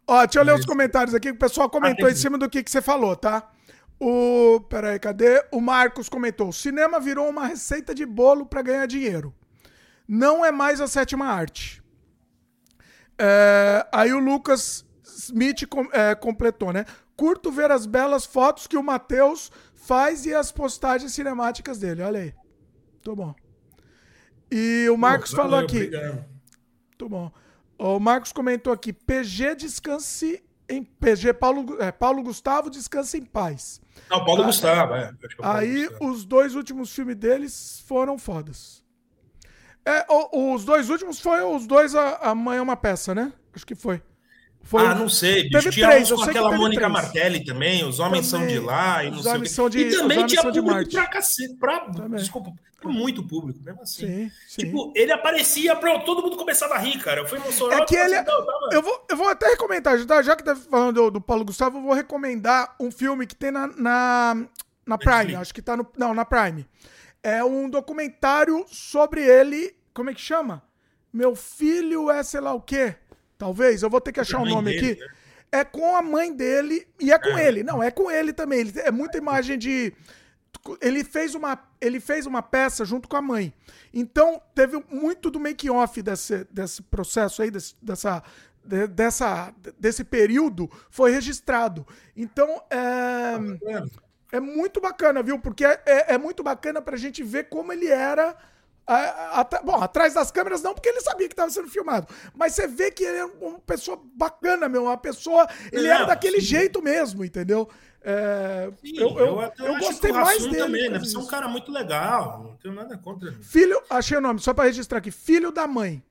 Ó, 0.07 0.25
deixa 0.25 0.39
eu 0.39 0.43
ler 0.43 0.55
os 0.55 0.65
comentários 0.65 1.13
aqui, 1.13 1.31
o 1.31 1.35
pessoal 1.35 1.69
comentou 1.69 2.07
ah, 2.07 2.11
em 2.11 2.15
cima 2.15 2.37
do 2.37 2.49
que, 2.49 2.63
que 2.63 2.71
você 2.71 2.81
falou, 2.81 3.15
tá? 3.15 3.51
O. 3.99 4.61
Peraí, 4.69 4.97
cadê? 4.99 5.43
O 5.51 5.59
Marcos 5.59 6.07
comentou: 6.07 6.51
cinema 6.53 6.99
virou 6.99 7.29
uma 7.29 7.45
receita 7.45 7.93
de 7.93 8.05
bolo 8.05 8.45
para 8.45 8.61
ganhar 8.61 8.85
dinheiro. 8.85 9.35
Não 10.07 10.45
é 10.45 10.51
mais 10.51 10.79
a 10.79 10.87
sétima 10.87 11.25
arte. 11.25 11.83
É, 13.19 13.85
aí 13.91 14.13
o 14.13 14.19
Lucas 14.19 14.85
Smith 15.03 15.67
com, 15.67 15.89
é, 15.91 16.15
completou, 16.15 16.71
né? 16.71 16.85
Curto 17.15 17.51
ver 17.51 17.71
as 17.71 17.85
belas 17.85 18.25
fotos 18.25 18.67
que 18.67 18.77
o 18.77 18.83
Matheus 18.83 19.51
faz 19.75 20.25
e 20.25 20.33
as 20.33 20.51
postagens 20.51 21.13
cinemáticas 21.13 21.79
dele. 21.79 22.03
Olha 22.03 22.19
aí. 22.19 22.33
Tô 23.01 23.15
bom. 23.15 23.33
E 24.51 24.87
o 24.89 24.95
Marcos 24.95 25.31
Pô, 25.31 25.37
falou 25.37 25.59
aqui. 25.59 25.77
Obrigado. 25.77 26.25
Tô 26.97 27.09
bom. 27.09 27.31
O 27.77 27.99
Marcos 27.99 28.31
comentou 28.31 28.73
aqui: 28.73 28.91
PG 28.91 29.55
descanse 29.55 30.43
em 30.69 30.83
PG 30.83 31.33
Paulo, 31.33 31.81
é, 31.81 31.91
Paulo 31.91 32.21
Gustavo 32.23 32.69
descansa 32.69 33.17
em 33.17 33.23
paz. 33.23 33.79
Não, 34.09 34.23
Paulo 34.25 34.43
ah, 34.43 34.45
Gustavo, 34.45 34.93
é. 34.95 35.13
é 35.23 35.35
Paulo 35.35 35.57
aí 35.57 35.87
Gustavo. 35.87 36.11
os 36.11 36.25
dois 36.25 36.55
últimos 36.55 36.93
filmes 36.93 37.15
deles 37.15 37.83
foram 37.87 38.17
fodas. 38.17 38.83
É, 39.85 40.05
os 40.33 40.65
dois 40.65 40.89
últimos 40.89 41.19
foram 41.19 41.55
os 41.55 41.65
dois 41.65 41.95
a, 41.95 42.17
a 42.17 42.35
Mãe 42.35 42.57
é 42.57 42.61
uma 42.61 42.75
peça, 42.75 43.15
né? 43.15 43.31
Acho 43.53 43.65
que 43.65 43.75
foi. 43.75 44.01
Foi, 44.67 44.85
ah, 44.85 44.93
não 44.93 45.07
sei, 45.07 45.43
bicho. 45.43 45.59
Teve 45.59 45.69
tinha 45.71 45.87
três, 45.87 46.11
uns 46.11 46.21
com 46.21 46.29
aquela 46.29 46.51
Mônica 46.51 46.81
três. 46.81 46.91
Martelli 46.91 47.45
também, 47.45 47.85
os 47.85 47.99
homens 47.99 48.29
também, 48.29 48.47
são 48.49 48.59
de 48.59 48.59
lá 48.59 49.01
e 49.01 49.09
não 49.09 49.23
sei 49.23 49.63
o. 49.63 49.69
De, 49.69 49.79
e 49.79 49.89
também 49.91 50.25
tinha 50.25 50.43
público 50.43 50.91
pra 50.91 51.07
cacete, 51.07 51.55
pra, 51.55 51.87
desculpa, 52.17 52.51
pra 52.81 52.91
muito 52.91 53.23
público, 53.25 53.61
mesmo 53.63 53.81
assim. 53.81 54.05
Sim, 54.05 54.31
sim. 54.45 54.61
Tipo, 54.65 54.91
ele 54.93 55.13
aparecia 55.13 55.73
pra 55.73 55.99
todo 55.99 56.21
mundo 56.21 56.35
começava 56.35 56.73
a 56.73 56.79
rir, 56.79 56.99
cara. 56.99 57.21
Eu 57.21 57.27
fui 57.27 57.39
no 57.39 57.71
É 57.71 57.85
que 57.85 57.95
ele, 57.95 58.15
assim, 58.15 58.29
eu, 58.73 58.81
vou, 58.81 59.05
eu 59.09 59.15
vou 59.15 59.29
até 59.29 59.47
recomendar, 59.51 59.97
já, 59.99 60.21
já 60.21 60.35
que 60.35 60.43
tá 60.43 60.53
falando 60.53 60.95
do, 60.95 61.11
do, 61.11 61.21
Paulo 61.21 61.45
Gustavo, 61.45 61.77
eu 61.77 61.83
vou 61.83 61.93
recomendar 61.93 62.75
um 62.77 62.91
filme 62.91 63.25
que 63.25 63.37
tem 63.37 63.51
na, 63.51 63.67
na, 63.67 64.45
na 64.85 64.97
Prime, 64.97 65.35
acho 65.35 65.53
que 65.53 65.61
tá 65.61 65.77
no, 65.77 65.87
não, 65.97 66.13
na 66.13 66.25
Prime. 66.25 66.67
É 67.23 67.41
um 67.41 67.69
documentário 67.69 68.65
sobre 68.67 69.21
ele, 69.21 69.73
como 69.93 70.09
é 70.09 70.13
que 70.13 70.19
chama? 70.19 70.61
Meu 71.13 71.37
filho 71.37 72.11
é 72.11 72.21
sei 72.21 72.41
lá 72.41 72.53
o 72.53 72.59
quê. 72.59 72.97
Talvez, 73.37 73.83
eu 73.83 73.89
vou 73.89 74.01
ter 74.01 74.11
que 74.11 74.19
achar 74.19 74.39
o 74.39 74.43
um 74.43 74.49
nome 74.49 74.71
dele, 74.71 74.91
aqui. 74.91 75.01
Né? 75.01 75.07
É 75.51 75.63
com 75.63 75.95
a 75.95 76.01
mãe 76.01 76.33
dele 76.33 76.87
e 76.99 77.11
é 77.11 77.19
com 77.19 77.37
é. 77.37 77.47
ele. 77.47 77.63
Não, 77.63 77.81
é 77.81 77.91
com 77.91 78.11
ele 78.11 78.33
também. 78.33 78.59
Ele, 78.59 78.79
é 78.79 78.91
muita 78.91 79.17
imagem 79.17 79.57
de. 79.57 79.93
Ele 80.81 81.03
fez, 81.03 81.35
uma, 81.35 81.57
ele 81.79 81.99
fez 81.99 82.25
uma 82.25 82.41
peça 82.41 82.83
junto 82.83 83.07
com 83.07 83.15
a 83.15 83.21
mãe. 83.21 83.53
Então, 83.93 84.41
teve 84.53 84.83
muito 84.91 85.31
do 85.31 85.39
make-off 85.39 86.01
desse, 86.01 86.45
desse 86.51 86.81
processo 86.81 87.41
aí, 87.41 87.49
desse, 87.49 87.75
dessa, 87.81 88.21
de, 88.63 88.87
dessa, 88.87 89.53
desse 89.79 90.03
período, 90.03 90.69
foi 90.89 91.11
registrado. 91.11 91.87
Então, 92.15 92.61
é, 92.69 93.37
é 94.33 94.39
muito 94.39 94.81
bacana, 94.81 95.23
viu? 95.23 95.39
Porque 95.39 95.63
é, 95.63 95.81
é, 95.85 96.13
é 96.15 96.17
muito 96.17 96.43
bacana 96.43 96.81
pra 96.81 96.97
gente 96.97 97.23
ver 97.23 97.45
como 97.45 97.71
ele 97.71 97.87
era 97.87 98.35
bom, 99.63 99.75
atrás 99.75 100.13
das 100.13 100.31
câmeras 100.31 100.61
não, 100.61 100.73
porque 100.73 100.87
ele 100.87 101.01
sabia 101.01 101.27
que 101.27 101.33
estava 101.33 101.49
sendo 101.51 101.67
filmado. 101.67 102.07
Mas 102.33 102.53
você 102.53 102.67
vê 102.67 102.89
que 102.89 103.03
ele 103.03 103.17
é 103.17 103.25
uma 103.25 103.59
pessoa 103.59 104.01
bacana, 104.15 104.69
meu. 104.69 104.83
Uma 104.83 104.97
pessoa. 104.97 105.47
Ele 105.71 105.87
é, 105.87 105.91
era 105.91 106.05
daquele 106.05 106.39
sim. 106.39 106.47
jeito 106.47 106.81
mesmo, 106.81 107.25
entendeu? 107.25 107.69
É, 108.01 108.71
sim, 108.81 108.97
eu, 108.97 109.09
eu, 109.17 109.41
eu, 109.41 109.65
eu 109.65 109.79
gostei 109.79 110.13
mais 110.13 110.43
dele. 110.43 110.57
Também, 110.57 110.89
né? 110.89 110.99
Você 110.99 111.17
é 111.17 111.19
um 111.19 111.27
cara 111.27 111.49
muito 111.49 111.71
legal. 111.71 112.43
Não 112.43 112.55
tenho 112.55 112.73
nada 112.73 112.97
contra. 112.97 113.33
Filho, 113.41 113.81
achei 113.89 114.17
o 114.17 114.21
nome, 114.21 114.39
só 114.39 114.53
para 114.53 114.65
registrar 114.65 114.99
aqui. 114.99 115.11
Filho 115.11 115.51
da 115.51 115.67
mãe. 115.67 116.01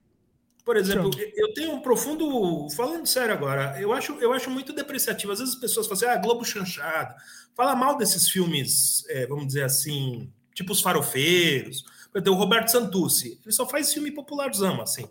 Por 0.63 0.75
exemplo, 0.75 1.09
eu 1.35 1.53
tenho 1.53 1.71
um 1.71 1.81
profundo. 1.81 2.69
Falando 2.75 3.07
sério 3.07 3.33
agora, 3.33 3.79
eu 3.81 3.91
acho, 3.93 4.13
eu 4.19 4.33
acho 4.33 4.51
muito 4.51 4.73
depreciativo. 4.73 5.31
Às 5.31 5.39
vezes 5.39 5.55
as 5.55 5.59
pessoas 5.59 5.87
falam 5.87 6.03
assim, 6.03 6.19
ah, 6.19 6.21
Globo 6.21 6.45
chanchado. 6.45 7.15
Fala 7.55 7.73
mal 7.73 7.97
desses 7.97 8.29
filmes, 8.29 9.03
é, 9.09 9.25
vamos 9.25 9.47
dizer 9.47 9.63
assim, 9.63 10.31
tipo 10.53 10.73
os 10.73 10.81
farofeiros 10.81 11.83
o 12.25 12.33
Roberto 12.33 12.69
Santucci, 12.69 13.39
ele 13.43 13.51
só 13.51 13.67
faz 13.67 13.93
filme 13.93 14.11
popularzão, 14.11 14.81
assim. 14.81 15.07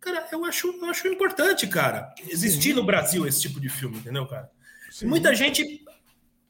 Cara, 0.00 0.26
eu 0.32 0.44
acho, 0.44 0.66
eu 0.66 0.84
acho 0.86 1.06
importante, 1.06 1.66
cara, 1.66 2.12
existir 2.28 2.74
no 2.74 2.84
Brasil 2.84 3.26
esse 3.26 3.40
tipo 3.40 3.60
de 3.60 3.68
filme, 3.68 3.98
entendeu, 3.98 4.26
cara? 4.26 4.50
Sim. 4.90 5.06
Muita 5.06 5.34
gente. 5.34 5.84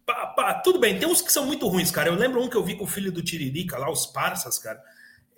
Pá, 0.07 0.27
pá, 0.27 0.55
tudo 0.55 0.81
bem, 0.81 0.99
tem 0.99 1.07
uns 1.07 1.21
que 1.21 1.31
são 1.31 1.47
muito 1.47 1.69
ruins, 1.69 1.91
cara. 1.91 2.09
Eu 2.09 2.15
lembro 2.15 2.43
um 2.43 2.49
que 2.49 2.57
eu 2.57 2.65
vi 2.65 2.75
com 2.75 2.85
o 2.85 2.89
filho 2.89 3.13
do 3.13 3.23
Tiririca 3.23 3.79
lá, 3.79 3.91
os 3.91 4.07
Parsas, 4.07 4.59
cara. 4.59 4.83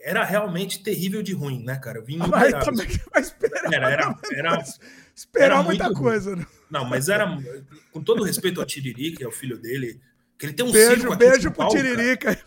Era 0.01 0.23
realmente 0.23 0.83
terrível 0.83 1.23
de 1.23 1.33
ruim, 1.33 1.63
né, 1.65 1.77
cara? 1.77 1.99
Eu 1.99 2.05
vim 2.05 2.19
mas 2.19 2.53
também 2.65 2.87
vai 3.13 3.23
esperar. 3.23 3.73
Era, 3.73 3.91
era, 3.91 4.19
era, 4.33 4.65
esperar 5.15 5.45
era 5.45 5.63
muita 5.63 5.93
coisa, 5.93 6.37
né? 6.37 6.47
Não, 6.71 6.85
mas 6.85 7.09
era, 7.09 7.27
com 7.93 8.03
todo 8.03 8.23
respeito 8.23 8.61
ao 8.61 8.67
Tiririca 8.67 9.23
e 9.23 9.27
ao 9.27 9.33
filho 9.33 9.59
dele, 9.59 10.01
que 10.39 10.47
ele 10.47 10.53
tem 10.53 10.65
um 10.65 10.73
beijo, 10.73 11.17
beijo 11.17 11.51
pro 11.51 11.69
Tiririca. 11.69 12.39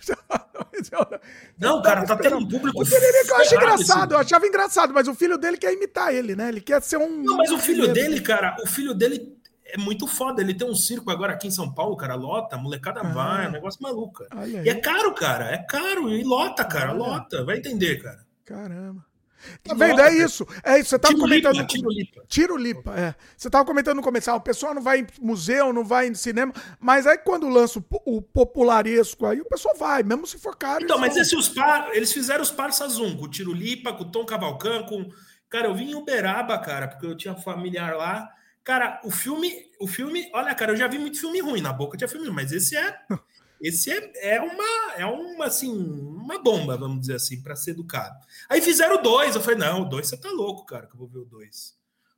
Não, 1.58 1.82
cara, 1.82 2.06
tá 2.06 2.16
tendo 2.16 2.38
um 2.38 2.48
público. 2.48 2.82
O 2.82 2.84
Tiririca 2.84 3.30
eu 3.30 3.36
acho 3.38 3.56
engraçado, 3.56 4.12
eu 4.14 4.18
achava 4.18 4.48
engraçado, 4.48 4.94
mas 4.94 5.08
o 5.08 5.16
filho 5.16 5.38
dele 5.38 5.58
quer 5.58 5.74
imitar 5.74 6.14
ele, 6.14 6.36
né? 6.36 6.50
Ele 6.50 6.62
quer 6.62 6.82
ser 6.82 6.98
um. 6.98 7.24
Não, 7.24 7.38
mas 7.38 7.52
o 7.52 7.58
filho 7.58 7.92
dele, 7.92 8.22
cara, 8.22 8.56
o 8.64 8.68
filho 8.68 8.94
dele 8.94 9.38
é 9.66 9.78
muito 9.78 10.08
foda. 10.08 10.42
Ele 10.42 10.54
tem 10.54 10.70
um 10.70 10.76
circo 10.76 11.12
agora 11.12 11.34
aqui 11.34 11.48
em 11.48 11.52
São 11.52 11.72
Paulo, 11.72 11.96
cara, 11.96 12.16
lota, 12.16 12.56
a 12.56 12.60
molecada 12.60 13.02
ah, 13.02 13.10
vai, 13.10 13.46
é 13.46 13.50
um 13.50 13.52
negócio 13.52 13.82
maluco. 13.82 14.24
E 14.64 14.70
é 14.70 14.76
caro, 14.76 15.14
cara, 15.14 15.52
é 15.52 15.58
caro, 15.58 16.10
e 16.10 16.24
lota, 16.24 16.64
cara, 16.64 16.92
lota, 16.92 17.44
vai 17.44 17.58
entender, 17.58 18.02
cara. 18.02 18.26
Caramba. 18.46 19.06
Tá 19.64 19.74
vendo? 19.74 20.02
É 20.02 20.14
isso. 20.14 20.48
É 20.64 20.80
isso. 20.80 20.90
Você 20.90 21.00
tava 21.00 21.16
comentando. 21.16 21.56
Lipa, 21.56 21.68
tiro 21.68 21.90
lipa. 21.90 22.24
Tiro 22.28 22.58
lipa, 22.58 23.00
é. 23.00 23.16
Você 23.36 23.50
tava 23.50 23.66
comentando 23.66 23.98
no 23.98 24.04
começo, 24.04 24.30
ah, 24.32 24.36
o 24.36 24.42
pessoal 24.42 24.74
não 24.74 24.82
vai 24.82 25.02
em 25.02 25.08
museu, 25.22 25.72
não 25.72 25.84
vai 25.84 26.08
em 26.08 26.16
cinema, 26.16 26.54
mas 26.80 27.06
aí 27.08 27.18
quando 27.18 27.48
lança 27.48 27.84
o, 28.06 28.22
popularesco 28.22 29.26
aí, 29.26 29.42
o 29.42 29.46
pessoal 29.46 29.76
vai, 29.76 30.04
mesmo 30.04 30.26
se 30.26 30.38
for 30.38 30.56
caro. 30.56 30.84
Então, 30.84 30.98
mas 30.98 31.16
esse 31.16 31.36
os 31.36 31.50
par, 31.50 31.96
eles 31.96 32.12
fizeram 32.12 32.42
os 32.42 32.52
parsas 32.52 32.98
um, 32.98 33.16
com 33.16 33.26
o 33.26 33.30
Tiro 33.30 33.54
Lipa, 33.54 33.94
com 33.94 34.04
o 34.04 34.12
Tom 34.12 34.26
Cavalcan, 34.26 34.84
com. 34.84 35.10
Cara, 35.50 35.68
eu 35.68 35.76
vim 35.76 35.92
em 35.92 35.96
Uberaba, 35.96 36.58
cara, 36.60 36.88
porque 36.88 37.06
eu 37.06 37.16
tinha 37.16 37.34
familiar 37.36 37.96
lá. 37.96 38.30
Cara, 38.64 39.00
o 39.06 39.10
filme, 39.10 39.50
o 39.80 39.88
filme, 39.88 40.30
olha, 40.34 40.54
cara, 40.54 40.74
eu 40.74 40.76
já 40.76 40.90
vi 40.90 41.00
muito 41.00 41.18
filme 41.18 41.40
ruim 41.40 41.62
na 41.62 41.72
boca, 41.72 41.98
tinha 41.98 42.08
filme, 42.08 42.30
mas 42.30 42.52
esse 42.52 42.76
é 42.76 43.00
Esse 43.62 43.92
é, 43.92 44.36
é 44.36 44.42
uma, 44.42 44.94
é 44.96 45.06
uma, 45.06 45.46
assim, 45.46 45.72
uma 45.72 46.40
bomba, 46.40 46.78
vamos 46.78 47.02
dizer 47.02 47.16
assim, 47.16 47.42
para 47.42 47.56
ser 47.56 47.72
educado. 47.72 48.18
Aí 48.50 48.62
fizeram 48.62 49.02
dois, 49.02 49.36
eu 49.36 49.42
falei, 49.42 49.60
não, 49.60 49.82
o 49.84 49.90
dois 49.90 50.08
você 50.08 50.18
tá 50.18 50.30
louco, 50.30 50.66
cara, 50.66 50.88
que 50.88 50.94
eu 50.94 51.00
vou 51.00 51.08
ver 51.08 51.20
o 51.20 51.26
dois. 51.26 51.78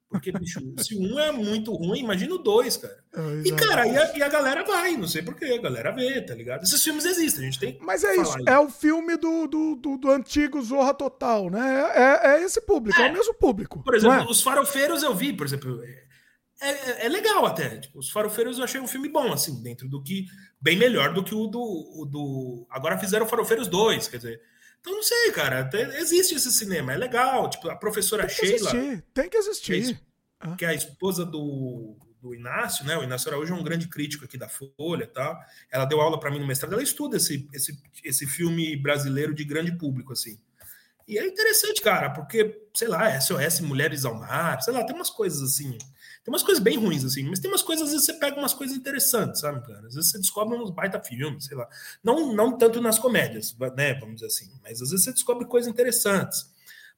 Porque, 0.10 0.32
bicho, 0.32 0.60
se 0.82 0.98
um 0.98 1.20
é 1.20 1.32
muito 1.32 1.72
ruim, 1.74 2.00
imagina 2.00 2.34
o 2.34 2.40
dois, 2.40 2.76
cara. 2.78 2.98
É, 3.14 3.48
e, 3.48 3.52
cara, 3.54 3.88
e 3.88 3.96
a, 3.96 4.18
e 4.18 4.24
a, 4.24 4.28
galera 4.28 4.64
vai, 4.64 4.98
não 4.98 5.08
sei 5.08 5.22
porquê, 5.22 5.46
a 5.46 5.62
galera 5.62 5.92
vê, 5.92 6.20
tá 6.22 6.34
ligado? 6.34 6.64
Esses 6.64 6.84
filmes 6.84 7.06
existem, 7.06 7.44
a 7.44 7.46
gente 7.46 7.60
tem. 7.60 7.78
Mas 7.82 8.04
é 8.04 8.16
isso, 8.16 8.36
é 8.48 8.58
o 8.58 8.70
filme 8.70 9.16
do, 9.18 9.48
do, 9.48 9.76
do, 9.76 9.98
do, 9.98 10.12
antigo 10.12 10.62
Zorra 10.62 10.94
Total, 10.94 11.50
né? 11.50 11.92
É, 11.94 12.32
é 12.32 12.44
esse 12.44 12.60
público, 12.62 13.00
é, 13.00 13.08
é 13.08 13.12
o 13.12 13.14
mesmo 13.14 13.34
público. 13.36 13.84
Por 13.84 13.96
exemplo, 13.96 14.28
é? 14.28 14.32
os 14.32 14.42
farofeiros 14.42 15.04
eu 15.04 15.14
vi, 15.14 15.32
por 15.32 15.46
exemplo, 15.46 15.80
é, 16.62 16.70
é, 16.70 17.06
é, 17.06 17.10
legal 17.10 17.46
até. 17.46 17.78
Tipo, 17.78 18.00
os 18.00 18.10
Farofeiros 18.10 18.58
eu 18.58 18.64
achei 18.64 18.82
um 18.82 18.88
filme 18.88 19.08
bom, 19.08 19.32
assim, 19.32 19.62
dentro 19.62 19.88
do 19.88 20.04
que. 20.04 20.26
Bem 20.60 20.78
melhor 20.78 21.14
do 21.14 21.24
que 21.24 21.34
o 21.34 21.48
do. 21.48 21.62
O 21.62 22.06
do 22.06 22.68
agora 22.70 22.98
fizeram 22.98 23.26
Farofeiros 23.26 23.68
2, 23.68 24.08
quer 24.08 24.18
dizer. 24.18 24.42
Então 24.82 24.94
não 24.94 25.04
sei, 25.04 25.32
cara. 25.32 25.70
Existe 25.98 26.36
esse 26.36 26.52
cinema, 26.52 26.94
é 26.94 26.98
legal. 26.98 27.50
Tipo, 27.50 27.70
a 27.70 27.76
professora 27.76 28.28
tem 28.28 28.36
Sheila. 28.36 28.76
Existir, 28.76 29.04
tem 29.14 29.30
que 29.30 29.38
existir. 29.38 29.84
Que 29.84 29.92
é, 29.92 30.00
ah. 30.40 30.56
que 30.56 30.66
é 30.66 30.70
a 30.70 30.74
esposa 30.74 31.26
do, 31.26 31.98
do 32.22 32.36
Inácio, 32.36 32.86
né? 32.86 32.98
O 32.98 33.04
Inácio 33.04 33.30
Araújo 33.30 33.54
é 33.54 33.58
um 33.58 33.64
grande 33.64 33.88
crítico 33.88 34.26
aqui 34.26 34.38
da 34.38 34.50
Folha 34.50 35.08
tá? 35.08 35.40
Ela 35.72 35.86
deu 35.86 36.02
aula 36.02 36.20
para 36.20 36.30
mim 36.30 36.40
no 36.40 36.48
mestrado, 36.48 36.74
ela 36.74 36.84
estuda 36.84 37.18
esse, 37.18 37.48
esse, 37.54 37.82
esse 38.04 38.28
filme 38.28 38.76
brasileiro 38.76 39.34
de 39.34 39.46
grande 39.46 39.72
público, 39.78 40.14
assim. 40.14 40.40
E 41.08 41.18
é 41.18 41.26
interessante, 41.26 41.82
cara, 41.82 42.12
porque, 42.12 42.68
sei 42.74 42.88
lá, 42.88 43.20
SOS 43.20 43.62
Mulheres 43.62 44.06
ao 44.06 44.14
Mar, 44.14 44.62
sei 44.62 44.74
lá, 44.74 44.84
tem 44.84 44.96
umas 44.96 45.10
coisas 45.10 45.42
assim 45.42 45.76
tem 46.30 46.34
umas 46.34 46.44
coisas 46.44 46.64
bem 46.64 46.78
ruins, 46.78 47.04
assim, 47.04 47.24
mas 47.24 47.40
tem 47.40 47.50
umas 47.50 47.64
coisas, 47.64 47.88
às 47.88 47.92
vezes 47.92 48.06
você 48.06 48.14
pega 48.14 48.38
umas 48.38 48.54
coisas 48.54 48.78
interessantes, 48.78 49.42
sabe, 49.42 49.66
cara? 49.66 49.88
Às 49.88 49.96
vezes 49.96 50.12
você 50.12 50.20
descobre 50.20 50.56
uns 50.56 50.70
baita 50.70 51.02
filmes, 51.02 51.46
sei 51.46 51.58
lá. 51.58 51.68
Não, 52.04 52.34
não 52.34 52.56
tanto 52.56 52.80
nas 52.80 53.00
comédias, 53.00 53.56
né? 53.76 53.96
Vamos 53.96 54.16
dizer 54.16 54.28
assim, 54.28 54.52
mas 54.62 54.80
às 54.82 54.92
vezes 54.92 55.06
você 55.06 55.12
descobre 55.12 55.46
coisas 55.46 55.70
interessantes. 55.70 56.54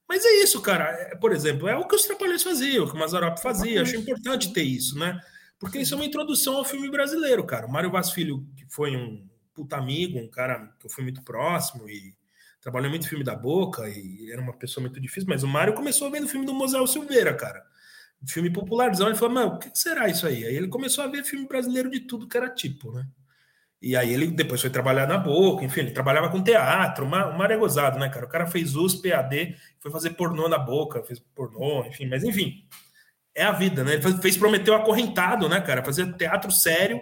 Mas 0.07 0.25
é 0.25 0.43
isso, 0.43 0.61
cara. 0.61 0.83
É, 0.83 1.15
por 1.15 1.31
exemplo, 1.31 1.69
é 1.69 1.77
o 1.77 1.87
que 1.87 1.95
os 1.95 2.03
Trapalhões 2.03 2.43
faziam, 2.43 2.83
o 2.83 2.89
que 2.89 2.95
o 2.95 2.99
Mazarop 2.99 3.37
fazia. 3.37 3.81
Acho 3.81 3.95
importante 3.95 4.51
ter 4.51 4.63
isso, 4.63 4.99
né? 4.99 5.17
Porque 5.57 5.79
isso 5.79 5.93
é 5.93 5.97
uma 5.97 6.05
introdução 6.05 6.57
ao 6.57 6.65
filme 6.65 6.89
brasileiro, 6.91 7.45
cara. 7.45 7.65
O 7.65 7.71
Mário 7.71 7.89
Vaz 7.89 8.11
Filho, 8.11 8.45
que 8.57 8.65
foi 8.67 8.97
um 8.97 9.25
puta 9.53 9.77
amigo, 9.77 10.19
um 10.19 10.29
cara 10.29 10.73
que 10.77 10.87
eu 10.87 10.89
fui 10.91 11.03
muito 11.05 11.21
próximo 11.23 11.89
e 11.89 12.13
trabalhou 12.59 12.89
muito 12.89 13.07
filme 13.07 13.23
da 13.23 13.35
boca 13.35 13.87
e 13.87 14.29
era 14.29 14.41
uma 14.41 14.53
pessoa 14.53 14.81
muito 14.81 14.99
difícil, 14.99 15.29
mas 15.29 15.43
o 15.43 15.47
Mário 15.47 15.73
começou 15.73 16.11
vendo 16.11 16.25
o 16.25 16.27
filme 16.27 16.45
do 16.45 16.53
Mosel 16.53 16.85
Silveira, 16.85 17.33
cara 17.33 17.70
filme 18.25 18.49
popularzão. 18.49 19.07
Ele 19.07 19.17
falou, 19.17 19.33
mano, 19.35 19.55
o 19.55 19.59
que 19.59 19.69
será 19.73 20.07
isso 20.07 20.27
aí? 20.27 20.45
Aí 20.45 20.55
ele 20.55 20.67
começou 20.67 21.03
a 21.03 21.07
ver 21.07 21.23
filme 21.23 21.47
brasileiro 21.47 21.89
de 21.89 22.01
tudo 22.01 22.27
que 22.27 22.37
era 22.37 22.49
tipo, 22.49 22.91
né? 22.91 23.05
E 23.81 23.95
aí 23.95 24.13
ele 24.13 24.27
depois 24.27 24.61
foi 24.61 24.69
trabalhar 24.69 25.07
na 25.07 25.17
boca, 25.17 25.65
enfim, 25.65 25.79
ele 25.81 25.91
trabalhava 25.91 26.29
com 26.29 26.43
teatro, 26.43 27.03
uma, 27.03 27.25
uma 27.27 27.45
é 27.45 27.57
gozado, 27.57 27.97
né, 27.97 28.09
cara? 28.09 28.27
O 28.27 28.29
cara 28.29 28.45
fez 28.45 28.75
USP, 28.75 29.11
AD, 29.11 29.55
foi 29.79 29.91
fazer 29.91 30.11
pornô 30.11 30.47
na 30.47 30.59
boca, 30.59 31.01
fez 31.01 31.19
pornô, 31.19 31.83
enfim, 31.85 32.05
mas 32.05 32.23
enfim, 32.23 32.63
é 33.33 33.43
a 33.43 33.51
vida, 33.51 33.83
né? 33.83 33.95
Ele 33.95 34.17
fez, 34.19 34.37
Prometeu 34.37 34.75
Acorrentado, 34.75 35.49
né, 35.49 35.59
cara? 35.61 35.83
Fazer 35.83 36.13
teatro 36.13 36.51
sério 36.51 37.01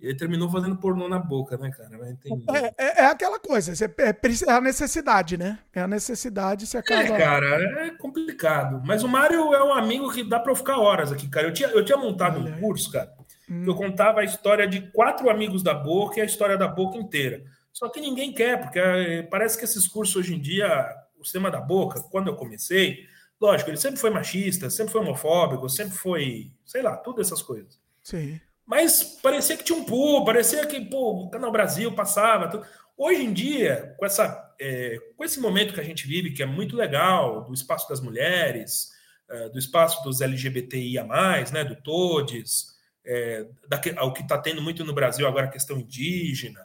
e 0.00 0.06
ele 0.06 0.16
terminou 0.16 0.50
fazendo 0.50 0.76
pornô 0.76 1.08
na 1.08 1.18
boca, 1.18 1.58
né, 1.58 1.70
cara? 1.70 1.90
É, 1.98 2.74
é, 2.78 3.02
é, 3.02 3.06
aquela 3.06 3.38
coisa, 3.38 3.72
é, 3.84 4.08
é, 4.08 4.52
a 4.52 4.60
necessidade, 4.60 5.36
né? 5.36 5.58
É 5.74 5.82
a 5.82 5.86
necessidade, 5.86 6.66
se 6.66 6.78
acaba. 6.78 7.02
É, 7.02 7.18
cara, 7.18 7.86
é 7.86 7.90
complicado. 7.90 8.80
Mas 8.84 9.02
o 9.02 9.08
Mário 9.08 9.52
é 9.52 9.62
um 9.62 9.74
amigo 9.74 10.10
que 10.10 10.24
dá 10.24 10.40
pra 10.40 10.52
eu 10.52 10.56
ficar 10.56 10.78
horas 10.78 11.12
aqui, 11.12 11.28
cara. 11.28 11.48
Eu 11.48 11.52
tinha, 11.52 11.68
eu 11.68 11.84
tinha 11.84 11.98
montado 11.98 12.40
um 12.40 12.60
curso, 12.60 12.90
cara. 12.90 13.12
Hum. 13.48 13.64
Eu 13.66 13.74
contava 13.74 14.20
a 14.20 14.24
história 14.24 14.66
de 14.66 14.80
quatro 14.90 15.28
amigos 15.28 15.62
da 15.62 15.74
Boca 15.74 16.18
e 16.18 16.22
a 16.22 16.26
história 16.26 16.56
da 16.56 16.66
Boca 16.66 16.96
inteira. 16.96 17.44
Só 17.72 17.88
que 17.88 18.00
ninguém 18.00 18.32
quer, 18.32 18.60
porque 18.60 18.78
eh, 18.78 19.22
parece 19.24 19.58
que 19.58 19.64
esses 19.64 19.86
cursos 19.86 20.16
hoje 20.16 20.34
em 20.34 20.40
dia, 20.40 20.88
o 21.18 21.24
sistema 21.24 21.50
da 21.50 21.60
Boca, 21.60 22.00
quando 22.10 22.28
eu 22.28 22.36
comecei, 22.36 23.06
lógico, 23.40 23.70
ele 23.70 23.76
sempre 23.76 24.00
foi 24.00 24.10
machista, 24.10 24.70
sempre 24.70 24.92
foi 24.92 25.02
homofóbico, 25.02 25.68
sempre 25.68 25.96
foi, 25.96 26.50
sei 26.64 26.82
lá, 26.82 26.96
todas 26.96 27.26
essas 27.26 27.42
coisas. 27.42 27.78
Sim. 28.02 28.40
Mas 28.70 29.02
parecia 29.20 29.56
que 29.56 29.64
tinha 29.64 29.76
um 29.76 29.82
pulo, 29.84 30.24
parecia 30.24 30.64
que 30.64 30.80
pô, 30.80 31.24
o 31.24 31.28
Canal 31.28 31.50
Brasil 31.50 31.92
passava. 31.92 32.46
Tudo. 32.46 32.64
Hoje 32.96 33.20
em 33.20 33.32
dia, 33.32 33.96
com, 33.98 34.06
essa, 34.06 34.54
é, 34.60 34.96
com 35.16 35.24
esse 35.24 35.40
momento 35.40 35.74
que 35.74 35.80
a 35.80 35.84
gente 35.84 36.06
vive, 36.06 36.30
que 36.30 36.40
é 36.40 36.46
muito 36.46 36.76
legal, 36.76 37.42
do 37.42 37.52
espaço 37.52 37.88
das 37.88 38.00
mulheres, 38.00 38.92
é, 39.28 39.48
do 39.48 39.58
espaço 39.58 40.04
dos 40.04 40.20
LGBTIA, 40.20 41.04
né, 41.52 41.64
do 41.64 41.74
TODES, 41.82 42.76
é, 43.04 43.44
da, 43.66 44.04
o 44.04 44.12
que 44.12 44.22
está 44.22 44.38
tendo 44.38 44.62
muito 44.62 44.84
no 44.84 44.92
Brasil 44.92 45.26
agora, 45.26 45.46
a 45.46 45.50
questão 45.50 45.76
indígena, 45.76 46.64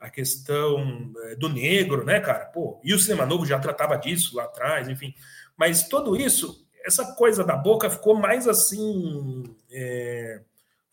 a 0.00 0.08
questão 0.08 1.12
é, 1.24 1.36
do 1.36 1.50
negro, 1.50 2.02
né, 2.02 2.18
cara? 2.18 2.46
Pô, 2.46 2.80
e 2.82 2.94
o 2.94 2.98
Cinema 2.98 3.26
Novo 3.26 3.44
já 3.44 3.58
tratava 3.58 3.98
disso 3.98 4.34
lá 4.36 4.44
atrás, 4.44 4.88
enfim. 4.88 5.14
Mas 5.54 5.86
tudo 5.86 6.16
isso, 6.16 6.66
essa 6.82 7.14
coisa 7.14 7.44
da 7.44 7.56
boca 7.58 7.90
ficou 7.90 8.14
mais 8.14 8.48
assim. 8.48 9.42
É, 9.70 10.40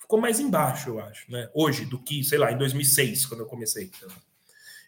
ficou 0.10 0.20
mais 0.20 0.40
embaixo, 0.40 0.90
eu 0.90 1.00
acho, 1.00 1.32
né? 1.32 1.48
Hoje, 1.54 1.86
do 1.86 2.02
que, 2.02 2.24
sei 2.24 2.40
lá, 2.40 2.52
em 2.52 2.58
2006, 2.58 3.28
quando 3.28 3.42
eu 3.42 3.46
comecei. 3.46 3.92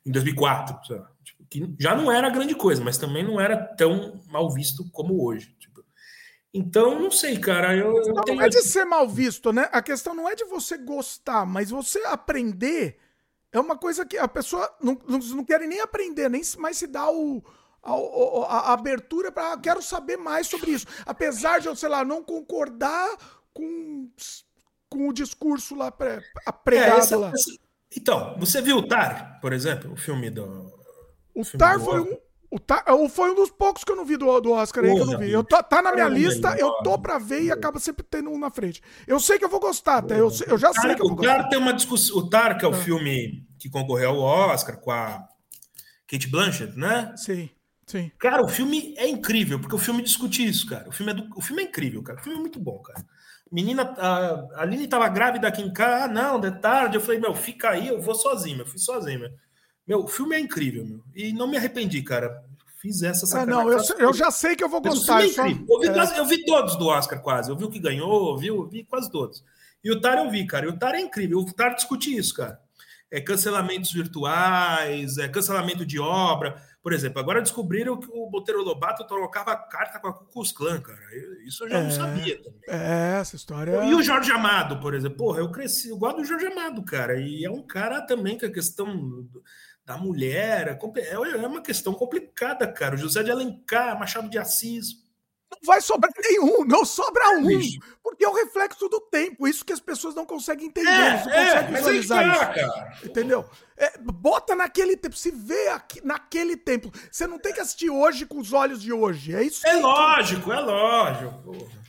Em 0.03 0.11
2004, 0.11 0.82
tipo, 1.24 1.45
que 1.47 1.76
já 1.80 1.95
não 1.95 2.11
era 2.11 2.28
grande 2.28 2.55
coisa, 2.55 2.84
mas 2.84 2.97
também 2.97 3.24
não 3.24 3.39
era 3.39 3.55
tão 3.55 4.19
mal 4.28 4.49
visto 4.51 4.89
como 4.89 5.24
hoje. 5.24 5.55
Tipo. 5.59 5.86
Então, 6.51 6.99
não 6.99 7.11
sei, 7.11 7.38
cara. 7.38 7.76
Eu, 7.76 7.95
eu 7.97 8.15
não, 8.15 8.24
tenho... 8.24 8.41
é 8.41 8.49
de 8.49 8.63
ser 8.63 8.84
mal 8.84 9.07
visto, 9.07 9.53
né? 9.53 9.69
A 9.72 9.80
questão 9.80 10.15
não 10.15 10.28
é 10.28 10.34
de 10.34 10.43
você 10.45 10.76
gostar, 10.76 11.45
mas 11.45 11.69
você 11.69 11.99
aprender 12.05 12.97
é 13.51 13.59
uma 13.59 13.78
coisa 13.78 14.03
que 14.03 14.17
a 14.17 14.28
pessoa 14.28 14.76
não, 14.82 14.99
não, 15.07 15.19
não 15.19 15.45
quer 15.45 15.59
nem 15.59 15.82
aprender, 15.82 16.30
nem 16.30 16.41
mais 16.57 16.78
se 16.78 16.88
dá 16.88 17.11
o, 17.11 17.43
a, 17.84 17.91
a, 17.91 18.59
a 18.69 18.74
abertura 18.74 19.32
para 19.32 19.55
quero 19.59 19.84
saber 19.84 20.17
mais 20.17 20.47
sobre 20.47 20.72
isso. 20.72 20.88
Apesar 21.05 21.59
de 21.59 21.67
eu, 21.67 21.76
sei 21.76 21.89
lá, 21.89 22.03
não 22.03 22.24
concordar 22.24 23.07
com, 23.53 24.09
com 24.92 25.08
o 25.08 25.14
discurso 25.14 25.74
lá 25.74 25.89
pré, 25.89 26.22
pregado 26.66 26.96
é, 26.96 27.00
essa, 27.00 27.18
lá. 27.18 27.32
Essa, 27.34 27.52
então, 27.96 28.36
você 28.38 28.62
viu 28.62 28.78
o 28.78 28.88
Tar, 28.88 29.39
por 29.42 29.54
exemplo, 29.54 29.94
o 29.94 29.96
filme 29.96 30.30
do. 30.30 30.70
O 31.34 31.46
Tar 31.58 31.80
foi 31.80 32.02
um. 32.02 32.18
O 32.50 32.60
Tar, 32.60 32.84
foi 33.10 33.32
um 33.32 33.36
dos 33.36 33.50
poucos 33.50 33.86
que 33.86 33.92
eu 33.92 33.96
não 33.96 34.04
vi 34.04 34.18
do, 34.18 34.42
do 34.42 34.52
Oscar 34.52 34.84
aí 34.84 34.94
que 34.94 35.00
eu 35.00 35.06
não 35.06 35.18
vi. 35.18 35.32
Eu 35.32 35.42
tô, 35.42 35.64
tá 35.64 35.82
na 35.82 35.94
minha 35.94 36.10
lista, 36.10 36.54
eu 36.60 36.70
tô 36.84 37.00
pra 37.00 37.18
ver 37.18 37.44
e 37.44 37.52
acaba 37.52 37.80
sempre 37.80 38.04
tendo 38.04 38.30
um 38.30 38.38
na 38.38 38.50
frente. 38.52 38.82
Eu 39.08 39.22
sei 39.22 39.39
que 39.39 39.46
eu 39.46 39.50
vou 39.50 39.62
gostar, 39.62 40.00
até. 40.00 40.20
Eu, 40.20 40.30
eu 40.48 40.58
já 40.58 40.74
sei 40.74 40.94
que 40.94 41.02
eu 41.02 41.08
vou 41.08 41.16
gostar. 41.16 41.39
O 41.39 41.42
Tar 41.44 41.50
tem 41.50 41.58
uma 41.58 41.74
discussão. 41.74 42.18
O 42.18 42.30
Tar, 42.30 42.58
que 42.58 42.66
é 42.66 42.68
o 42.68 42.74
é. 42.74 42.78
filme 42.78 43.48
que 43.58 43.70
concorreu 43.70 44.10
ao 44.10 44.20
Oscar 44.50 44.78
com 44.78 44.92
a 44.92 45.26
Kate 46.06 46.28
Blanchett, 46.28 46.78
né? 46.78 47.14
Sim. 47.16 47.50
Sim. 47.88 48.12
Cara, 48.20 48.44
o 48.44 48.48
filme 48.48 48.94
é 48.98 49.08
incrível, 49.08 49.60
porque 49.60 49.76
o 49.76 49.80
filme 49.80 50.02
discute 50.02 50.46
isso, 50.46 50.66
cara. 50.66 50.88
O 50.88 50.92
filme 50.92 51.12
é, 51.12 51.16
do, 51.16 51.30
o 51.36 51.42
filme 51.42 51.64
é 51.64 51.66
incrível, 51.66 52.04
cara. 52.04 52.20
O 52.20 52.24
filme 52.24 52.38
é 52.38 52.42
muito 52.42 52.60
bom, 52.60 52.80
cara. 52.80 53.06
Menina, 53.52 53.93
a, 53.97 54.18
a 54.56 54.62
Aline 54.62 54.88
tava 54.88 55.10
grávida 55.10 55.47
aqui 55.47 55.62
em 55.62 55.74
casa, 55.74 56.06
ah, 56.06 56.08
não, 56.08 56.39
de 56.39 56.52
tarde. 56.60 56.95
Eu 56.95 57.02
falei, 57.02 57.20
meu, 57.20 57.36
fica 57.36 57.72
aí, 57.72 57.89
eu 57.89 58.02
vou 58.02 58.16
sozinho, 58.16 58.60
eu 58.60 58.66
fui 58.66 58.80
sozinho, 58.80 59.20
meu. 59.20 59.32
Meu, 59.86 59.99
o 60.06 60.08
filme 60.08 60.36
é 60.36 60.39
incrível, 60.39 60.86
meu. 60.86 61.04
E 61.14 61.34
não 61.34 61.47
me 61.47 61.58
arrependi, 61.58 62.02
cara. 62.02 62.43
Fiz 62.82 63.04
essa 63.04 63.26
sacanagem. 63.28 63.62
Ah, 63.62 63.66
não, 63.66 63.99
eu, 63.99 64.08
eu 64.08 64.14
já 64.14 64.32
sei 64.32 64.56
que 64.56 64.64
eu 64.64 64.70
vou 64.70 64.82
gostar. 64.82 65.24
É 65.24 65.28
só... 65.28 65.45
eu, 65.45 65.80
vi 65.80 65.88
é. 65.88 66.20
eu, 66.20 66.26
vi 66.26 66.45
todos 66.45 66.78
do 66.78 66.88
Oscar, 66.88 67.22
quase. 67.22 67.52
Eu 67.52 67.58
vi 67.58 67.66
o 67.66 67.70
que 67.70 67.78
ganhou, 67.78 68.38
vi, 68.38 68.49
vi 68.70 68.86
quase 68.86 69.12
todos. 69.12 69.43
E 69.84 69.91
o 69.91 69.99
Tar 69.99 70.18
eu 70.18 70.32
vi, 70.32 70.47
cara. 70.47 70.66
E 70.66 70.70
o 70.70 70.78
Tar 70.78 70.95
é 70.95 71.02
incrível. 71.02 71.39
O 71.39 71.54
Tar 71.54 71.76
discute 71.76 72.16
isso, 72.16 72.34
cara. 72.34 72.60
É 73.12 73.20
cancelamentos 73.20 73.91
virtuais, 73.91 75.18
é 75.18 75.28
cancelamento 75.28 75.86
de 75.86 75.99
obra. 75.99 76.56
Por 76.82 76.93
exemplo, 76.93 77.19
agora 77.19 77.41
descobriram 77.41 77.99
que 77.99 78.07
o 78.09 78.29
Monteiro 78.29 78.63
Lobato 78.63 79.05
trocava 79.05 79.55
carta 79.55 79.99
com 79.99 80.07
a 80.07 80.13
Cucus 80.13 80.51
Clã, 80.51 80.82
cara. 80.82 80.99
Isso 81.45 81.63
eu 81.63 81.69
já 81.69 81.77
é, 81.77 81.84
não 81.84 81.91
sabia 81.91 82.41
também. 82.41 82.61
É, 82.67 83.19
essa 83.19 83.36
história. 83.36 83.84
E 83.86 83.93
o 83.93 84.01
Jorge 84.01 84.32
Amado, 84.32 84.79
por 84.79 84.95
exemplo. 84.95 85.17
Porra, 85.17 85.39
eu 85.39 85.51
cresci, 85.51 85.89
eu 85.89 85.97
gosto 85.97 86.17
do 86.17 86.25
Jorge 86.25 86.47
Amado, 86.47 86.84
cara. 86.84 87.19
E 87.19 87.45
é 87.45 87.51
um 87.51 87.61
cara 87.61 88.01
também 88.01 88.36
que 88.36 88.45
a 88.47 88.51
questão 88.51 89.27
da 89.86 89.95
mulher 89.95 90.79
é, 90.95 91.13
é 91.13 91.36
uma 91.47 91.61
questão 91.61 91.93
complicada, 91.93 92.65
cara. 92.65 92.95
O 92.95 92.97
José 92.97 93.21
de 93.21 93.29
Alencar, 93.29 93.99
Machado 93.99 94.29
de 94.29 94.39
Assis, 94.39 95.01
não 95.52 95.60
vai 95.66 95.82
sobrar 95.82 96.12
nenhum, 96.18 96.64
não 96.66 96.86
sobra 96.86 97.38
um. 97.38 97.45
Bicho. 97.45 97.80
Porque 98.02 98.24
é 98.24 98.28
o 98.30 98.34
reflexo 98.34 98.88
do 98.88 98.99
tempo. 99.02 99.47
Isso 99.47 99.66
que 99.66 99.74
as 99.74 99.80
pessoas 99.80 100.16
não 100.16 100.26
conseguem 100.26 100.68
entender, 100.68 100.89
é, 100.89 101.26
não 101.26 101.32
é, 101.32 101.45
conseguem 101.45 101.76
visualizar 101.76 102.28
isso. 102.32 102.39
Cara. 102.39 102.97
Entendeu? 103.04 103.45
É, 103.78 103.97
bota 103.99 104.56
naquele 104.56 104.95
tempo, 104.95 105.16
se 105.16 105.32
vê 105.32 105.68
aqui, 105.70 106.06
naquele 106.06 106.56
tempo. 106.56 106.91
Você 107.12 107.28
não 107.28 107.38
tem 107.38 107.54
que 107.54 107.60
assistir 107.60 107.89
hoje 107.89 108.26
com 108.26 108.39
os 108.39 108.54
olhos 108.54 108.82
de 108.82 108.93
hoje. 108.93 109.36
É 109.36 109.43
isso. 109.43 109.66
É 109.68 109.74
lógico, 109.74 110.52
é 110.52 110.60
lógico. 110.60 111.34
Porra. 111.43 111.82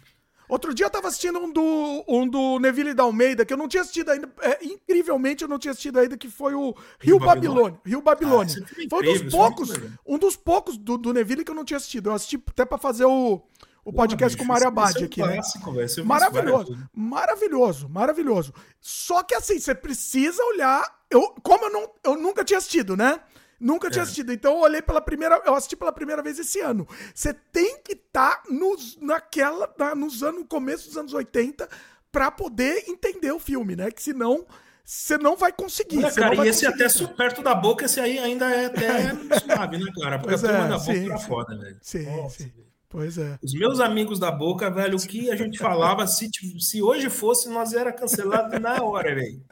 Outro 0.53 0.75
dia 0.75 0.85
eu 0.85 0.91
tava 0.91 1.09
assistindo 1.09 1.39
um 1.39 1.51
do, 1.51 2.05
um 2.07 2.29
do 2.29 2.59
Neville 2.59 2.93
da 2.93 3.05
Almeida, 3.05 3.43
que 3.43 3.55
eu 3.55 3.57
não 3.57 3.67
tinha 3.67 3.81
assistido 3.81 4.11
ainda. 4.11 4.31
É, 4.43 4.63
incrivelmente 4.63 5.43
eu 5.43 5.49
não 5.49 5.59
tinha 5.59 5.73
assistido 5.73 5.99
ainda, 5.99 6.15
que 6.15 6.29
foi 6.29 6.53
o 6.53 6.75
Rio, 7.01 7.17
Rio 7.17 7.19
Babilônia. 7.19 7.81
Rio 7.87 8.03
Babilônia. 8.03 8.55
Ah, 8.63 8.87
foi 8.91 9.09
um 9.09 9.13
dos 9.15 9.33
poucos, 9.33 9.71
um 10.07 10.19
dos 10.19 10.37
poucos 10.37 10.77
do, 10.77 10.99
do 10.99 11.15
Neville 11.15 11.43
que 11.43 11.51
eu 11.51 11.55
não 11.55 11.65
tinha 11.65 11.79
assistido. 11.79 12.11
Eu 12.11 12.15
assisti 12.15 12.39
até 12.51 12.67
pra 12.67 12.77
fazer 12.77 13.07
o, 13.07 13.43
o 13.85 13.93
podcast 13.93 14.37
Porra, 14.37 14.47
com 14.47 14.53
o 14.53 14.55
Mário 14.55 14.69
Abad 14.69 15.03
é 15.03 15.05
aqui, 15.05 15.21
né? 15.21 15.35
Clássico, 15.35 15.73
maravilhoso, 16.05 16.89
maravilhoso, 16.95 17.89
maravilhoso. 17.89 18.55
Só 18.81 19.23
que 19.23 19.35
assim, 19.35 19.59
você 19.59 19.75
precisa 19.75 20.43
olhar. 20.45 20.85
Eu, 21.11 21.35
como 21.43 21.65
eu, 21.65 21.73
não, 21.73 21.91
eu 22.05 22.17
nunca 22.17 22.45
tinha 22.45 22.59
assistido, 22.59 22.97
né? 22.97 23.21
Nunca 23.59 23.91
tinha 23.91 24.03
é. 24.03 24.05
assistido. 24.05 24.33
Então 24.33 24.55
eu 24.55 24.61
olhei 24.61 24.83
pela 24.83 25.01
primeira. 25.01 25.41
Eu 25.45 25.55
assisti 25.55 25.77
pela 25.77 25.93
primeira 25.93 26.23
vez 26.23 26.39
esse 26.39 26.61
ano. 26.61 26.87
Você 27.15 27.33
tem 27.33 27.81
que 27.83 27.93
estar 27.93 28.43
tá 28.43 28.51
nos, 28.51 28.97
naquela. 29.01 29.73
Na, 29.79 29.95
nos 29.95 30.23
anos, 30.23 30.41
no 30.41 30.47
começo 30.47 30.89
dos 30.89 30.97
anos 30.97 31.13
80 31.13 31.69
para 32.11 32.31
poder 32.31 32.85
entender 32.89 33.33
o 33.33 33.39
filme, 33.39 33.75
né? 33.75 33.91
Que 33.91 34.03
senão 34.03 34.47
você 34.85 35.17
não 35.17 35.37
vai 35.37 35.53
conseguir. 35.53 35.99
Olha, 35.99 36.13
cara, 36.13 36.45
e 36.45 36.49
esse 36.49 36.67
até 36.67 36.87
perto 37.17 37.43
da 37.43 37.55
boca, 37.55 37.85
esse 37.85 37.99
aí 38.01 38.19
ainda 38.19 38.51
é 38.51 38.67
até 38.67 39.11
suave, 39.41 39.79
né, 39.79 39.93
cara? 40.01 40.19
Porque 40.19 40.35
pois 40.35 40.45
a 40.45 40.49
turma 40.49 40.65
é, 40.65 40.69
da 40.69 40.79
boca 40.79 40.93
sim, 40.93 41.07
era 41.07 41.19
foda, 41.19 41.59
velho. 41.59 41.79
Sim, 41.81 42.17
Nossa, 42.17 42.43
sim. 42.43 42.53
Pois 42.93 43.17
é. 43.17 43.39
Os 43.43 43.55
meus 43.55 43.81
amigos 43.81 44.19
da 44.19 44.31
boca, 44.31 44.71
velho, 44.71 44.99
o 44.99 45.07
que 45.07 45.31
a 45.31 45.35
gente 45.35 45.59
falava, 45.59 46.07
se, 46.07 46.31
se 46.61 46.83
hoje 46.83 47.09
fosse, 47.09 47.49
nós 47.49 47.73
era 47.73 47.91
cancelado 47.91 48.61
na 48.61 48.83
hora, 48.83 49.15
velho. 49.15 49.43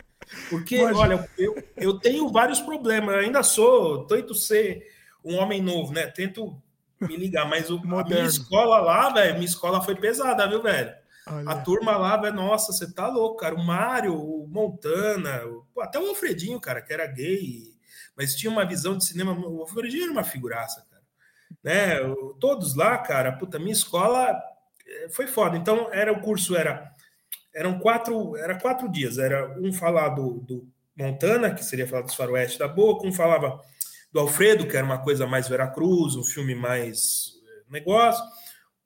Porque, 0.50 0.78
olha, 0.84 1.26
eu, 1.38 1.56
eu 1.74 1.98
tenho 1.98 2.28
vários 2.28 2.60
problemas, 2.60 3.14
eu 3.14 3.20
ainda 3.22 3.42
sou, 3.42 4.04
tento 4.06 4.34
ser 4.34 4.86
um 5.24 5.36
homem 5.36 5.62
novo, 5.62 5.90
né? 5.90 6.06
Tento 6.06 6.54
me 7.00 7.16
ligar, 7.16 7.48
mas 7.48 7.70
o, 7.70 7.78
a 7.78 8.04
minha 8.04 8.26
escola 8.26 8.78
lá, 8.78 9.08
velho, 9.08 9.34
minha 9.34 9.46
escola 9.46 9.80
foi 9.80 9.94
pesada, 9.94 10.46
viu, 10.46 10.62
velho? 10.62 10.92
Olha. 11.26 11.48
A 11.48 11.62
turma 11.62 11.96
lá, 11.96 12.18
velho, 12.18 12.36
nossa, 12.36 12.74
você 12.74 12.92
tá 12.92 13.08
louco, 13.08 13.38
cara. 13.38 13.54
O 13.54 13.64
Mário, 13.64 14.14
o 14.14 14.46
Montana, 14.48 15.40
até 15.80 15.98
o 15.98 16.08
Alfredinho, 16.08 16.60
cara, 16.60 16.82
que 16.82 16.92
era 16.92 17.06
gay, 17.06 17.74
mas 18.14 18.34
tinha 18.34 18.52
uma 18.52 18.66
visão 18.66 18.98
de 18.98 19.06
cinema. 19.06 19.32
O 19.32 19.62
Alfredinho 19.62 20.04
era 20.04 20.12
uma 20.12 20.24
figuraça, 20.24 20.84
né? 21.62 21.96
Todos 22.40 22.74
lá, 22.74 22.98
cara, 22.98 23.32
puta, 23.32 23.58
minha 23.58 23.72
escola 23.72 24.40
eh, 24.86 25.08
foi 25.10 25.26
foda. 25.26 25.56
Então, 25.56 25.88
era 25.92 26.12
o 26.12 26.20
curso 26.20 26.56
era 26.56 26.90
eram 27.54 27.78
quatro, 27.78 28.36
era 28.36 28.58
quatro 28.58 28.88
dias. 28.90 29.18
Era 29.18 29.58
um 29.58 29.72
falar 29.72 30.10
do, 30.10 30.40
do 30.40 30.68
Montana, 30.96 31.54
que 31.54 31.64
seria 31.64 31.86
falar 31.86 32.02
dos 32.02 32.14
faroeste 32.14 32.58
da 32.58 32.68
Boca, 32.68 33.06
um 33.06 33.12
falava 33.12 33.60
do 34.12 34.20
Alfredo, 34.20 34.66
que 34.66 34.76
era 34.76 34.84
uma 34.84 34.98
coisa 34.98 35.26
mais 35.26 35.48
Veracruz, 35.48 36.16
um 36.16 36.24
filme 36.24 36.54
mais 36.54 37.32
eh, 37.44 37.62
negócio. 37.70 38.24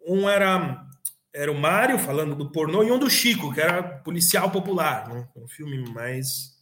Um 0.07 0.29
era 0.29 0.85
era 1.33 1.51
o 1.51 1.59
Mário 1.59 1.99
falando 1.99 2.37
do 2.37 2.53
pornô 2.53 2.85
e 2.85 2.93
um 2.93 2.99
do 2.99 3.11
Chico, 3.11 3.53
que 3.53 3.61
era 3.61 3.83
policial 3.83 4.53
popular, 4.53 5.09
né? 5.09 5.27
um 5.35 5.49
filme 5.49 5.79
mais 5.91 6.53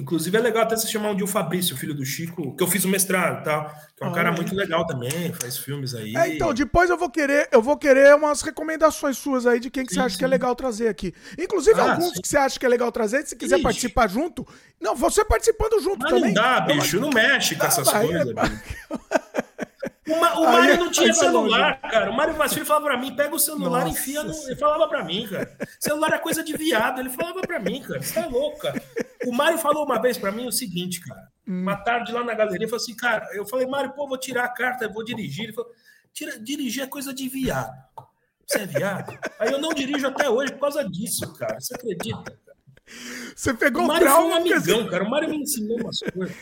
Inclusive 0.00 0.36
é 0.36 0.40
legal 0.40 0.62
até 0.62 0.76
se 0.76 0.90
chamar 0.90 1.10
um 1.10 1.14
dia 1.14 1.24
o 1.24 1.28
Fabrício, 1.28 1.76
filho 1.76 1.94
do 1.94 2.04
Chico, 2.04 2.56
que 2.56 2.62
eu 2.62 2.66
fiz 2.66 2.84
o 2.84 2.88
mestrado, 2.88 3.44
tá? 3.44 3.64
Que 3.94 4.02
é 4.02 4.06
um 4.06 4.10
ah, 4.10 4.14
cara 4.14 4.32
muito 4.32 4.54
legal 4.54 4.86
também, 4.86 5.32
faz 5.34 5.58
filmes 5.58 5.94
aí. 5.94 6.16
É, 6.16 6.34
então, 6.34 6.54
depois 6.54 6.88
eu 6.88 6.96
vou 6.96 7.10
querer, 7.10 7.48
eu 7.52 7.60
vou 7.60 7.76
querer 7.76 8.14
umas 8.14 8.40
recomendações 8.40 9.18
suas 9.18 9.46
aí 9.46 9.60
de 9.60 9.70
quem 9.70 9.84
que 9.84 9.90
sim, 9.90 10.00
você 10.00 10.06
acha 10.06 10.14
sim. 10.14 10.18
que 10.20 10.24
é 10.24 10.28
legal 10.28 10.56
trazer 10.56 10.88
aqui. 10.88 11.12
Inclusive 11.38 11.78
ah, 11.78 11.92
alguns 11.92 12.14
sim. 12.14 12.22
que 12.22 12.28
você 12.28 12.38
acha 12.38 12.58
que 12.58 12.64
é 12.64 12.68
legal 12.68 12.90
trazer, 12.90 13.26
se 13.26 13.36
quiser 13.36 13.56
Ixi. 13.56 13.62
participar 13.62 14.08
junto. 14.08 14.46
Não, 14.80 14.96
você 14.96 15.22
participando 15.22 15.80
junto 15.82 15.98
Mas 16.00 16.10
também. 16.10 16.32
Não 16.32 16.42
dá, 16.42 16.60
bicho, 16.60 16.98
não 16.98 17.10
mexe 17.10 17.54
com 17.54 17.66
essas 17.66 17.88
coisas. 17.88 18.28
É... 18.28 19.39
O, 20.10 20.40
o 20.40 20.44
Mário 20.44 20.76
não 20.76 20.90
tinha 20.90 21.12
celular, 21.14 21.80
cara. 21.80 22.10
O 22.10 22.16
Mário 22.16 22.34
Vassilho 22.34 22.66
falava 22.66 22.86
pra 22.86 22.96
mim: 22.96 23.14
pega 23.14 23.34
o 23.34 23.38
celular 23.38 23.86
e 23.86 23.90
enfia 23.90 24.22
no. 24.22 24.32
Ele 24.32 24.56
falava 24.56 24.88
pra 24.88 25.04
mim, 25.04 25.26
cara. 25.28 25.56
Celular 25.78 26.14
é 26.14 26.18
coisa 26.18 26.42
de 26.42 26.56
viado. 26.56 27.00
Ele 27.00 27.10
falava 27.10 27.40
pra 27.42 27.60
mim, 27.60 27.80
cara. 27.82 28.02
Você 28.02 28.14
tá 28.14 28.26
louco, 28.26 28.58
cara. 28.58 28.82
O 29.26 29.32
Mário 29.32 29.58
falou 29.58 29.84
uma 29.84 30.00
vez 30.00 30.18
pra 30.18 30.32
mim 30.32 30.46
o 30.46 30.52
seguinte, 30.52 31.00
cara. 31.00 31.28
Hum. 31.46 31.62
Uma 31.62 31.76
tarde 31.76 32.12
lá 32.12 32.24
na 32.24 32.34
galeria, 32.34 32.66
falou 32.66 32.82
assim, 32.82 32.96
cara. 32.96 33.28
Eu 33.32 33.46
falei, 33.46 33.66
Mário, 33.66 33.92
pô, 33.92 34.08
vou 34.08 34.18
tirar 34.18 34.44
a 34.44 34.48
carta, 34.48 34.88
vou 34.88 35.04
dirigir. 35.04 35.44
Ele 35.44 35.52
falou: 35.52 35.70
Tira, 36.12 36.38
dirigir 36.38 36.82
é 36.82 36.86
coisa 36.86 37.12
de 37.14 37.28
viado. 37.28 37.72
Você 38.46 38.58
é 38.58 38.66
viado? 38.66 39.16
Aí 39.38 39.52
eu 39.52 39.60
não 39.60 39.72
dirijo 39.72 40.06
até 40.08 40.28
hoje 40.28 40.52
por 40.52 40.60
causa 40.60 40.88
disso, 40.88 41.32
cara. 41.34 41.60
Você 41.60 41.74
acredita? 41.74 42.36
Você 43.36 43.54
pegou 43.54 43.84
o 43.84 43.86
Mário 43.86 44.08
foi 44.08 44.24
um 44.24 44.34
amigão, 44.34 44.88
cara. 44.88 45.04
O 45.04 45.10
Mário 45.10 45.28
me 45.28 45.36
ensinou 45.36 45.78
umas 45.80 46.00
coisas. 46.00 46.36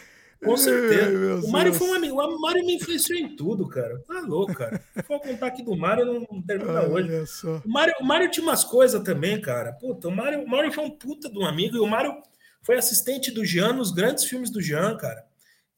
Com 0.44 0.56
certeza. 0.56 1.46
o 1.46 1.50
Mário 1.50 1.74
foi 1.74 1.88
um 1.88 1.94
amigo. 1.94 2.20
O 2.20 2.40
Mário 2.40 2.64
me 2.64 2.76
influenciou 2.76 3.18
em 3.18 3.34
tudo, 3.34 3.68
cara. 3.68 3.98
Tá 4.06 4.20
louco, 4.20 4.54
cara. 4.54 4.80
Se 4.94 5.02
for 5.02 5.20
contar 5.20 5.48
aqui 5.48 5.62
do 5.62 5.76
Mário, 5.76 6.26
não 6.30 6.42
termina 6.42 6.82
Olha 6.82 6.88
hoje. 6.88 7.26
Só. 7.26 7.60
O 7.64 7.68
Mário, 7.68 7.94
o 8.00 8.04
Mário 8.04 8.30
tinha 8.30 8.44
umas 8.44 8.64
coisas 8.64 9.02
também, 9.02 9.40
cara. 9.40 9.72
Puta, 9.72 10.08
o 10.08 10.14
Mário, 10.14 10.42
o 10.42 10.48
Mário 10.48 10.72
foi 10.72 10.84
um 10.84 10.90
puta 10.90 11.28
de 11.28 11.38
um 11.38 11.44
amigo 11.44 11.76
e 11.76 11.80
o 11.80 11.86
Mário 11.86 12.14
foi 12.62 12.76
assistente 12.76 13.30
do 13.30 13.44
Jean 13.44 13.72
nos 13.72 13.90
grandes 13.90 14.24
filmes 14.24 14.50
do 14.50 14.60
Jean, 14.60 14.96
cara. 14.96 15.24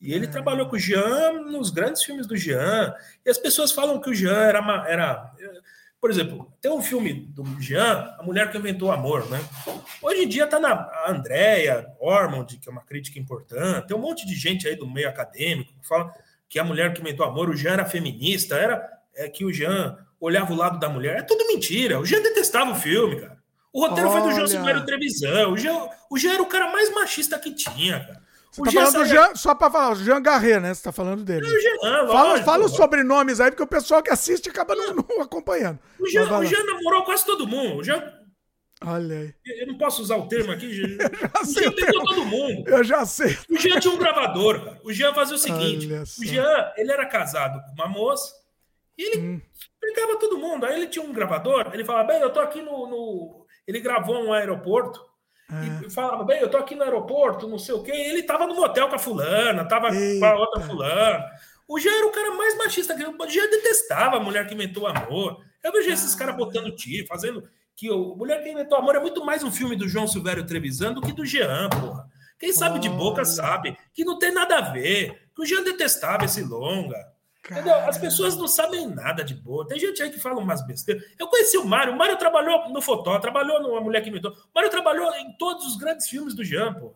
E 0.01 0.13
ele 0.13 0.27
é. 0.27 0.29
trabalhou 0.31 0.67
com 0.67 0.77
o 0.77 0.79
Jean 0.79 1.33
nos 1.51 1.71
grandes 1.71 2.03
filmes 2.03 2.27
do 2.27 2.37
Jean. 2.37 2.95
E 3.25 3.31
as 3.31 3.39
pessoas 3.39 3.71
falam 3.73 4.01
que 4.01 4.11
o 4.11 4.15
Jean 4.15 4.43
era, 4.43 4.85
era 4.89 5.33
por 6.01 6.11
exemplo, 6.11 6.51
tem 6.61 6.71
um 6.71 6.81
filme 6.81 7.13
do 7.13 7.45
Jean, 7.61 8.15
A 8.19 8.23
Mulher 8.23 8.51
que 8.51 8.57
Inventou 8.57 8.89
o 8.89 8.93
Amor, 8.93 9.29
né? 9.29 9.39
Hoje 10.01 10.23
em 10.23 10.29
dia 10.29 10.47
tá 10.47 10.59
na 10.59 10.91
Andrea 11.07 11.87
Ormond, 12.01 12.59
que 12.59 12.69
é 12.69 12.73
uma 12.73 12.83
crítica 12.83 13.19
importante, 13.19 13.89
tem 13.89 13.97
um 13.97 14.01
monte 14.01 14.27
de 14.27 14.35
gente 14.35 14.67
aí 14.67 14.75
do 14.75 14.89
meio 14.89 15.09
acadêmico 15.09 15.73
que 15.79 15.87
fala 15.87 16.11
que 16.49 16.59
a 16.59 16.65
mulher 16.65 16.93
que 16.93 17.01
inventou 17.01 17.27
o 17.27 17.29
amor, 17.29 17.51
o 17.51 17.57
Jean 17.57 17.75
era 17.75 17.85
feminista, 17.85 18.57
era 18.57 19.01
é, 19.15 19.29
que 19.29 19.45
o 19.45 19.53
Jean 19.53 19.97
olhava 20.19 20.53
o 20.53 20.57
lado 20.57 20.79
da 20.79 20.89
mulher. 20.89 21.19
É 21.19 21.23
tudo 21.23 21.47
mentira. 21.47 22.01
O 22.01 22.05
Jean 22.05 22.21
detestava 22.23 22.73
o 22.73 22.75
filme, 22.75 23.21
cara. 23.21 23.39
O 23.73 23.87
roteiro 23.87 24.11
Olha. 24.11 24.21
foi 24.21 24.29
do 24.29 24.35
João 24.35 24.49
Silvério 24.49 24.85
Trevisan. 24.85 25.49
O 25.49 25.57
Jean, 25.57 25.89
o 26.11 26.19
Jean 26.19 26.35
era 26.35 26.43
o 26.43 26.47
cara 26.47 26.73
mais 26.73 26.93
machista 26.93 27.39
que 27.39 27.55
tinha, 27.55 28.01
cara. 28.01 28.20
Você 28.51 28.63
tá 28.63 28.71
falando 28.73 28.95
do 28.95 29.05
Jean, 29.05 29.35
só 29.37 29.55
para 29.55 29.71
falar, 29.71 29.93
o 29.93 29.97
Jean 29.97 30.21
Garret, 30.21 30.61
né? 30.61 30.75
Você 30.75 30.83
tá 30.83 30.93
falando 30.93 31.23
dele. 31.23 31.47
É 31.47 31.49
o 31.49 31.61
Jean, 31.61 32.07
fala, 32.09 32.43
fala 32.43 32.65
os 32.67 32.73
sobrenomes 32.73 33.41
aí, 33.41 33.51
porque 33.51 33.63
o 33.63 33.67
pessoal 33.67 34.03
que 34.03 34.11
assiste 34.11 34.49
acaba 34.49 34.75
não, 34.75 34.95
não 34.95 35.23
acompanhando. 35.23 35.79
O 35.99 36.09
Jean, 36.09 36.39
o 36.39 36.45
Jean 36.45 36.65
namorou 36.65 37.05
quase 37.05 37.25
todo 37.25 37.47
mundo. 37.47 37.79
O 37.79 37.85
Jean... 37.85 38.03
Olha 38.83 39.19
aí. 39.19 39.35
Eu 39.45 39.67
não 39.67 39.77
posso 39.77 40.01
usar 40.01 40.17
o 40.17 40.27
termo 40.27 40.51
aqui. 40.53 40.67
o 40.67 41.45
Jean 41.45 41.73
pegou 41.73 42.05
todo 42.05 42.25
mundo. 42.25 42.67
Eu 42.67 42.83
já 42.83 43.05
sei. 43.05 43.37
O 43.51 43.59
Jean 43.59 43.79
tinha 43.79 43.93
um 43.93 43.99
gravador, 43.99 44.65
cara. 44.65 44.81
O 44.83 44.93
Jean 44.93 45.13
fazia 45.13 45.37
o 45.37 45.39
seguinte: 45.39 45.87
o 45.93 46.25
Jean, 46.25 46.73
ele 46.77 46.91
era 46.91 47.05
casado 47.05 47.61
com 47.67 47.75
uma 47.75 47.87
moça 47.87 48.33
e 48.97 49.03
ele 49.03 49.19
hum. 49.19 49.41
pegava 49.79 50.19
todo 50.19 50.39
mundo. 50.39 50.65
Aí 50.65 50.75
ele 50.75 50.87
tinha 50.87 51.05
um 51.05 51.13
gravador, 51.13 51.71
ele 51.73 51.85
falava, 51.85 52.09
bem, 52.09 52.21
eu 52.21 52.31
tô 52.31 52.41
aqui 52.41 52.63
no. 52.63 52.87
no... 52.87 53.47
Ele 53.67 53.81
gravou 53.81 54.25
um 54.25 54.33
aeroporto. 54.33 55.10
É. 55.53 55.87
E 55.87 55.91
falava, 55.91 56.25
bem, 56.25 56.41
eu 56.41 56.49
tô 56.49 56.57
aqui 56.57 56.75
no 56.75 56.83
aeroporto, 56.83 57.49
não 57.49 57.59
sei 57.59 57.75
o 57.75 57.83
quê. 57.83 57.91
ele 57.91 58.23
tava 58.23 58.47
no 58.47 58.55
motel 58.55 58.89
com 58.89 58.95
a 58.95 58.99
fulana, 58.99 59.65
tava 59.65 59.95
Eita. 59.95 60.21
com 60.21 60.27
a 60.27 60.39
outra 60.39 60.63
fulana. 60.63 61.25
O 61.67 61.79
Jean 61.79 61.93
era 61.93 62.07
o 62.07 62.13
cara 62.13 62.33
mais 62.33 62.57
machista 62.57 62.95
que 62.95 63.05
O 63.05 63.29
Jean 63.29 63.49
detestava 63.49 64.17
a 64.17 64.21
mulher 64.21 64.47
que 64.47 64.55
inventou 64.55 64.87
amor. 64.87 65.39
Eu 65.63 65.73
vejo 65.73 65.91
ah. 65.91 65.93
esses 65.93 66.15
caras 66.15 66.37
botando 66.37 66.75
tiro, 66.75 67.07
fazendo. 67.07 67.49
Que 67.77 67.91
o 67.91 68.15
Mulher 68.15 68.43
que 68.43 68.51
Inventou 68.51 68.77
Amor 68.77 68.95
é 68.95 69.01
muito 69.01 69.25
mais 69.25 69.43
um 69.43 69.51
filme 69.51 69.75
do 69.75 69.89
João 69.89 70.07
Silvério 70.07 70.45
Trevisan 70.45 70.93
do 70.93 71.01
que 71.01 71.13
do 71.13 71.25
Jean, 71.25 71.69
porra. 71.71 72.07
Quem 72.39 72.53
sabe 72.53 72.79
de 72.79 72.89
boca 72.89 73.25
sabe 73.25 73.77
que 73.95 74.05
não 74.05 74.19
tem 74.19 74.33
nada 74.33 74.59
a 74.59 74.71
ver. 74.71 75.29
Que 75.35 75.43
o 75.43 75.47
Jean 75.47 75.63
detestava 75.63 76.25
esse 76.25 76.43
longa. 76.43 77.10
Entendeu? 77.51 77.75
As 77.81 77.99
pessoas 77.99 78.37
não 78.37 78.47
sabem 78.47 78.87
nada 78.87 79.25
de 79.25 79.35
boa. 79.35 79.67
Tem 79.67 79.79
gente 79.79 80.01
aí 80.01 80.11
que 80.11 80.21
fala 80.21 80.39
umas 80.39 80.65
besteiras. 80.65 81.05
Eu 81.19 81.27
conheci 81.27 81.59
o 81.59 81.65
Mário. 81.65 81.93
O 81.93 81.97
Mário 81.97 82.17
trabalhou 82.17 82.69
no 82.69 82.81
Fotó, 82.81 83.19
trabalhou 83.19 83.61
numa 83.61 83.81
mulher 83.81 84.03
que 84.03 84.09
inventou. 84.09 84.31
O 84.31 84.37
Mário 84.55 84.71
trabalhou 84.71 85.13
em 85.17 85.37
todos 85.37 85.67
os 85.67 85.77
grandes 85.77 86.09
filmes 86.09 86.33
do 86.33 86.45
Jean, 86.45 86.73
pô. 86.75 86.95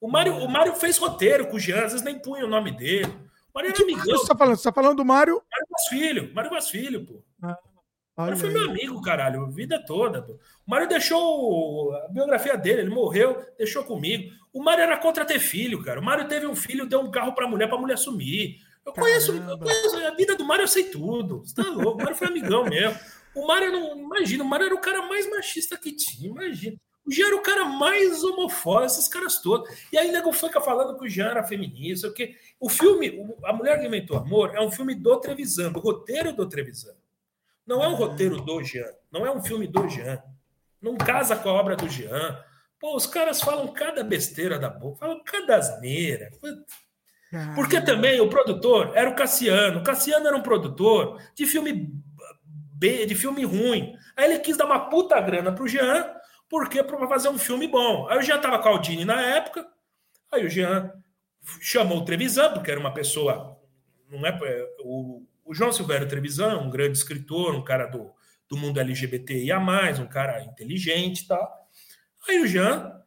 O 0.00 0.10
Mário, 0.10 0.34
o 0.36 0.48
Mário 0.48 0.74
fez 0.74 0.98
roteiro 0.98 1.46
com 1.46 1.56
o 1.56 1.60
Jean, 1.60 1.84
às 1.84 1.92
vezes 1.92 2.02
nem 2.02 2.18
punha 2.18 2.44
o 2.44 2.48
nome 2.48 2.72
dele. 2.72 3.06
O 3.06 3.54
Mário 3.54 3.70
era 3.70 3.82
amigão. 3.82 4.18
Você 4.18 4.26
tá 4.26 4.36
falando? 4.36 4.56
Você 4.56 4.64
tá 4.64 4.72
falando 4.72 4.96
do 4.96 5.04
Mário? 5.04 5.34
Mário 5.34 5.66
Vaz 5.70 5.86
Filho. 5.88 6.34
Mário 6.34 6.50
Vaz 6.50 6.68
Filho, 6.68 7.06
pô. 7.06 7.22
Ah, 7.40 7.56
o 8.16 8.22
Mário 8.22 8.36
foi 8.36 8.50
meu 8.50 8.68
amigo, 8.68 9.00
caralho, 9.00 9.44
a 9.44 9.48
vida 9.48 9.82
toda. 9.86 10.22
Pô. 10.22 10.32
O 10.32 10.70
Mário 10.70 10.88
deixou 10.88 11.94
a 11.94 12.08
biografia 12.08 12.56
dele, 12.56 12.82
ele 12.82 12.90
morreu, 12.90 13.46
deixou 13.56 13.84
comigo. 13.84 14.32
O 14.52 14.62
Mário 14.62 14.82
era 14.82 14.98
contra 14.98 15.24
ter 15.24 15.38
filho, 15.38 15.82
cara. 15.82 16.00
O 16.00 16.04
Mário 16.04 16.26
teve 16.26 16.46
um 16.46 16.56
filho, 16.56 16.84
deu 16.84 17.00
um 17.00 17.10
carro 17.10 17.32
pra 17.32 17.46
mulher, 17.46 17.68
pra 17.68 17.78
mulher 17.78 17.96
sumir. 17.96 18.58
Eu 18.84 18.92
conheço, 18.92 19.32
eu 19.32 19.58
conheço, 19.58 19.96
a 19.96 20.10
vida 20.10 20.36
do 20.36 20.44
Mário, 20.44 20.64
eu 20.64 20.68
sei 20.68 20.84
tudo. 20.84 21.38
Você 21.38 21.54
tá 21.54 21.68
louco? 21.68 21.98
O 21.98 22.02
Mário 22.02 22.16
foi 22.16 22.28
amigão 22.28 22.64
mesmo. 22.68 22.98
O 23.34 23.46
Mário 23.46 23.72
não. 23.72 23.98
Imagina, 23.98 24.44
o 24.44 24.46
Mário 24.46 24.66
era 24.66 24.74
o 24.74 24.80
cara 24.80 25.02
mais 25.06 25.28
machista 25.28 25.76
que 25.76 25.92
tinha, 25.92 26.28
imagina. 26.28 26.76
O 27.06 27.12
Jean 27.12 27.26
era 27.26 27.36
o 27.36 27.42
cara 27.42 27.64
mais 27.66 28.24
homofóbico, 28.24 28.86
esses 28.86 29.06
caras 29.08 29.38
todos. 29.40 29.68
E 29.92 29.98
aí, 29.98 30.10
nego 30.10 30.32
fica 30.32 30.60
falando 30.60 30.98
que 30.98 31.04
o 31.04 31.08
Jean 31.08 31.26
era 31.26 31.44
feminista, 31.44 32.10
que 32.10 32.34
o 32.58 32.68
filme, 32.68 33.34
A 33.44 33.52
Mulher 33.52 33.78
que 33.78 33.86
Inventou 33.86 34.16
Amor, 34.16 34.54
é 34.54 34.60
um 34.60 34.70
filme 34.70 34.94
do 34.94 35.20
Trevisan, 35.20 35.70
do 35.70 35.80
roteiro 35.80 36.32
do 36.32 36.48
Trevisan. 36.48 36.94
Não 37.66 37.82
é 37.82 37.88
um 37.88 37.94
roteiro 37.94 38.40
do 38.40 38.62
Jean, 38.62 38.90
não 39.10 39.26
é 39.26 39.30
um 39.30 39.42
filme 39.42 39.66
do 39.66 39.86
Jean. 39.88 40.22
Não 40.80 40.96
casa 40.96 41.36
com 41.36 41.48
a 41.48 41.52
obra 41.52 41.76
do 41.76 41.88
Jean. 41.88 42.42
Pô, 42.78 42.96
os 42.96 43.06
caras 43.06 43.40
falam 43.40 43.68
cada 43.68 44.02
besteira 44.02 44.58
da 44.58 44.68
boca, 44.68 44.98
falam 44.98 45.22
cada 45.24 45.56
asneira. 45.56 46.30
Porque 47.54 47.80
também 47.80 48.20
o 48.20 48.28
produtor 48.28 48.92
era 48.94 49.08
o 49.08 49.14
Cassiano. 49.14 49.80
O 49.80 49.82
Cassiano 49.82 50.26
era 50.26 50.36
um 50.36 50.42
produtor 50.42 51.20
de 51.34 51.46
filme 51.46 51.92
B, 52.72 53.06
de 53.06 53.14
filme 53.14 53.44
ruim. 53.44 53.94
Aí 54.16 54.30
ele 54.30 54.40
quis 54.40 54.56
dar 54.56 54.66
uma 54.66 54.88
puta 54.88 55.20
grana 55.20 55.52
pro 55.52 55.66
Jean, 55.66 56.06
porque 56.48 56.82
para 56.82 57.08
fazer 57.08 57.28
um 57.28 57.38
filme 57.38 57.66
bom. 57.66 58.08
Aí 58.08 58.18
o 58.18 58.22
Jean 58.22 58.38
tava 58.38 58.58
com 58.58 58.68
a 58.68 58.72
Aldini 58.72 59.04
na 59.04 59.20
época. 59.20 59.66
Aí 60.32 60.44
o 60.44 60.50
Jean 60.50 60.92
chamou 61.60 61.98
o 61.98 62.04
Trevisan, 62.04 62.52
porque 62.52 62.70
era 62.70 62.80
uma 62.80 62.94
pessoa. 62.94 63.58
Não 64.10 64.26
é, 64.26 64.38
o, 64.80 65.22
o 65.44 65.54
João 65.54 65.72
Silvério 65.72 66.08
Trevisan, 66.08 66.58
um 66.58 66.70
grande 66.70 66.96
escritor, 66.98 67.54
um 67.54 67.64
cara 67.64 67.86
do, 67.86 68.12
do 68.48 68.56
mundo 68.56 68.80
LGBTIA, 68.80 69.58
um 69.58 70.06
cara 70.06 70.42
inteligente 70.42 71.22
e 71.22 71.26
tal. 71.26 71.68
Aí 72.28 72.40
o 72.40 72.46
Jean 72.46 73.03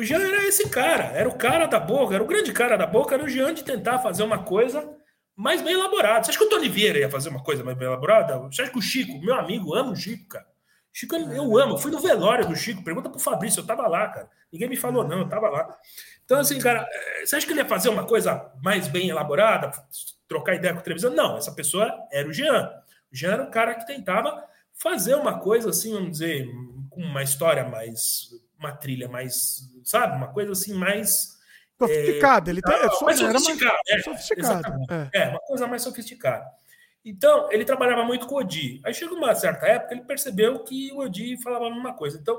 o 0.00 0.04
Jean 0.04 0.20
era 0.20 0.46
esse 0.46 0.68
cara, 0.68 1.04
era 1.12 1.28
o 1.28 1.36
cara 1.36 1.66
da 1.66 1.78
boca, 1.78 2.14
era 2.14 2.24
o 2.24 2.26
grande 2.26 2.52
cara 2.52 2.76
da 2.76 2.86
boca, 2.86 3.14
era 3.14 3.22
o 3.22 3.28
Jean 3.28 3.52
de 3.52 3.62
tentar 3.62 3.98
fazer 3.98 4.22
uma 4.22 4.42
coisa 4.42 4.96
mais 5.36 5.60
bem 5.60 5.74
elaborada. 5.74 6.24
Você 6.24 6.30
acha 6.30 6.38
que 6.38 6.44
o 6.44 6.48
Tony 6.48 6.68
Vieira 6.68 6.98
ia 6.98 7.10
fazer 7.10 7.28
uma 7.28 7.42
coisa 7.42 7.62
mais 7.62 7.76
bem 7.76 7.86
elaborada? 7.86 8.38
Você 8.38 8.62
acha 8.62 8.70
que 8.70 8.78
o 8.78 8.82
Chico, 8.82 9.20
meu 9.20 9.34
amigo, 9.34 9.74
amo 9.74 9.92
o 9.92 9.96
Chico, 9.96 10.26
cara. 10.28 10.46
Chico, 10.92 11.14
eu 11.14 11.58
amo. 11.58 11.78
fui 11.78 11.90
no 11.90 12.00
velório 12.00 12.48
do 12.48 12.56
Chico. 12.56 12.82
Pergunta 12.82 13.10
pro 13.10 13.20
Fabrício, 13.20 13.60
eu 13.60 13.66
tava 13.66 13.86
lá, 13.86 14.08
cara. 14.08 14.28
Ninguém 14.52 14.68
me 14.68 14.76
falou, 14.76 15.06
não, 15.06 15.18
eu 15.20 15.28
tava 15.28 15.48
lá. 15.48 15.78
Então, 16.24 16.38
assim, 16.38 16.58
cara, 16.58 16.86
eh, 16.90 17.26
você 17.26 17.36
acha 17.36 17.46
que 17.46 17.52
ele 17.52 17.60
ia 17.60 17.68
fazer 17.68 17.90
uma 17.90 18.06
coisa 18.06 18.50
mais 18.62 18.88
bem 18.88 19.08
elaborada, 19.08 19.70
trocar 20.26 20.54
ideia 20.54 20.72
com 20.74 20.80
a 20.80 20.82
televisão? 20.82 21.14
Não, 21.14 21.36
essa 21.36 21.52
pessoa 21.52 21.92
era 22.10 22.28
o 22.28 22.32
Jean. 22.32 22.70
O 23.12 23.16
Jean 23.16 23.32
era 23.32 23.42
um 23.42 23.50
cara 23.50 23.74
que 23.74 23.86
tentava 23.86 24.44
fazer 24.74 25.14
uma 25.14 25.38
coisa 25.38 25.70
assim, 25.70 25.92
vamos 25.92 26.12
dizer, 26.12 26.48
com 26.88 27.02
uma 27.02 27.22
história 27.22 27.64
mais 27.64 28.30
uma 28.60 28.72
trilha 28.72 29.08
mais, 29.08 29.68
sabe, 29.82 30.16
uma 30.16 30.28
coisa 30.32 30.52
assim 30.52 30.74
mais 30.74 31.36
sofisticada. 31.76 32.50
É, 32.50 32.52
ele 32.52 32.60
tá, 32.60 32.72
é, 32.74 33.04
mais 33.04 33.18
sofisticada, 33.18 33.78
mais 33.88 34.00
é, 34.00 34.02
sofisticado. 34.02 34.86
É. 35.12 35.22
é, 35.22 35.28
uma 35.28 35.40
coisa 35.40 35.66
mais 35.66 35.82
sofisticada. 35.82 36.46
Então, 37.04 37.50
ele 37.50 37.64
trabalhava 37.64 38.04
muito 38.04 38.26
com 38.26 38.34
o 38.34 38.38
Odi. 38.38 38.80
Aí 38.84 38.92
chegou 38.92 39.16
uma 39.16 39.34
certa 39.34 39.66
época, 39.66 39.94
ele 39.94 40.04
percebeu 40.04 40.62
que 40.62 40.92
o 40.92 40.98
Odi 40.98 41.42
falava 41.42 41.66
a 41.66 41.70
mesma 41.70 41.94
coisa. 41.94 42.18
Então, 42.18 42.38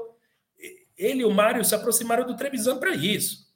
ele 0.95 1.21
e 1.21 1.25
o 1.25 1.31
Mário 1.31 1.65
se 1.65 1.73
aproximaram 1.73 2.25
do 2.25 2.35
Trevisan 2.37 2.77
para 2.77 2.91
isso. 2.91 3.49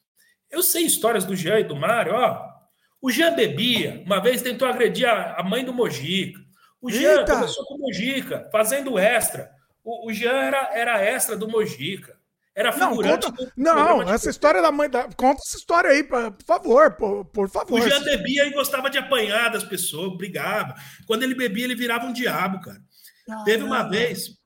Eu 0.49 0.63
sei 0.63 0.83
histórias 0.83 1.23
do 1.23 1.35
Jean 1.35 1.59
e 1.59 1.63
do 1.63 1.75
Mário, 1.75 2.13
ó. 2.13 2.55
O 2.99 3.11
Jean 3.11 3.35
bebia, 3.35 4.01
uma 4.03 4.19
vez 4.19 4.41
tentou 4.41 4.67
agredir 4.67 5.07
a, 5.07 5.43
mãe 5.43 5.63
do 5.63 5.73
Mojica. 5.73 6.39
O 6.81 6.89
Jean 6.89 7.19
Eita. 7.19 7.35
começou 7.35 7.65
com 7.65 7.75
o 7.75 7.79
Mojica, 7.79 8.49
fazendo 8.51 8.97
extra. 8.97 9.51
O, 9.83 10.09
o 10.09 10.13
Jean 10.13 10.33
era, 10.33 10.71
era 10.73 11.03
extra 11.03 11.37
do 11.37 11.47
Mojica. 11.47 12.14
Era 12.55 12.71
figurante. 12.71 13.25
Não, 13.57 13.75
conta, 13.75 14.05
não 14.05 14.13
essa 14.13 14.29
história 14.29 14.61
da 14.61 14.71
mãe. 14.71 14.89
Da, 14.89 15.09
conta 15.13 15.41
essa 15.45 15.57
história 15.57 15.89
aí, 15.89 16.03
por 16.03 16.33
favor, 16.45 16.95
por, 16.95 17.25
por 17.25 17.49
favor. 17.49 17.81
O 17.81 17.83
Jean 17.83 18.01
bebia 18.01 18.47
e 18.47 18.53
gostava 18.53 18.89
de 18.89 18.97
apanhar 18.97 19.49
das 19.49 19.65
pessoas, 19.65 20.15
brigava. 20.15 20.73
Quando 21.05 21.23
ele 21.23 21.35
bebia, 21.35 21.65
ele 21.65 21.75
virava 21.75 22.05
um 22.05 22.13
diabo, 22.13 22.61
cara. 22.61 22.81
Ah, 23.29 23.43
Teve 23.43 23.63
uma 23.63 23.83
vez, 23.83 24.37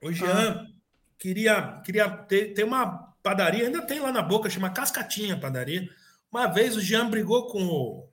o 0.00 0.12
Jean 0.12 0.60
ah. 0.60 0.66
queria, 1.18 1.80
queria 1.84 2.08
ter, 2.08 2.54
ter 2.54 2.62
uma 2.62 3.12
padaria, 3.20 3.64
ainda 3.64 3.82
tem 3.82 3.98
lá 3.98 4.12
na 4.12 4.22
boca, 4.22 4.48
chama 4.48 4.70
Cascatinha 4.70 5.36
Padaria. 5.36 5.88
Uma 6.30 6.46
vez 6.46 6.76
o 6.76 6.80
Jean 6.80 7.10
brigou 7.10 7.48
com 7.48 7.64
o, 7.66 8.08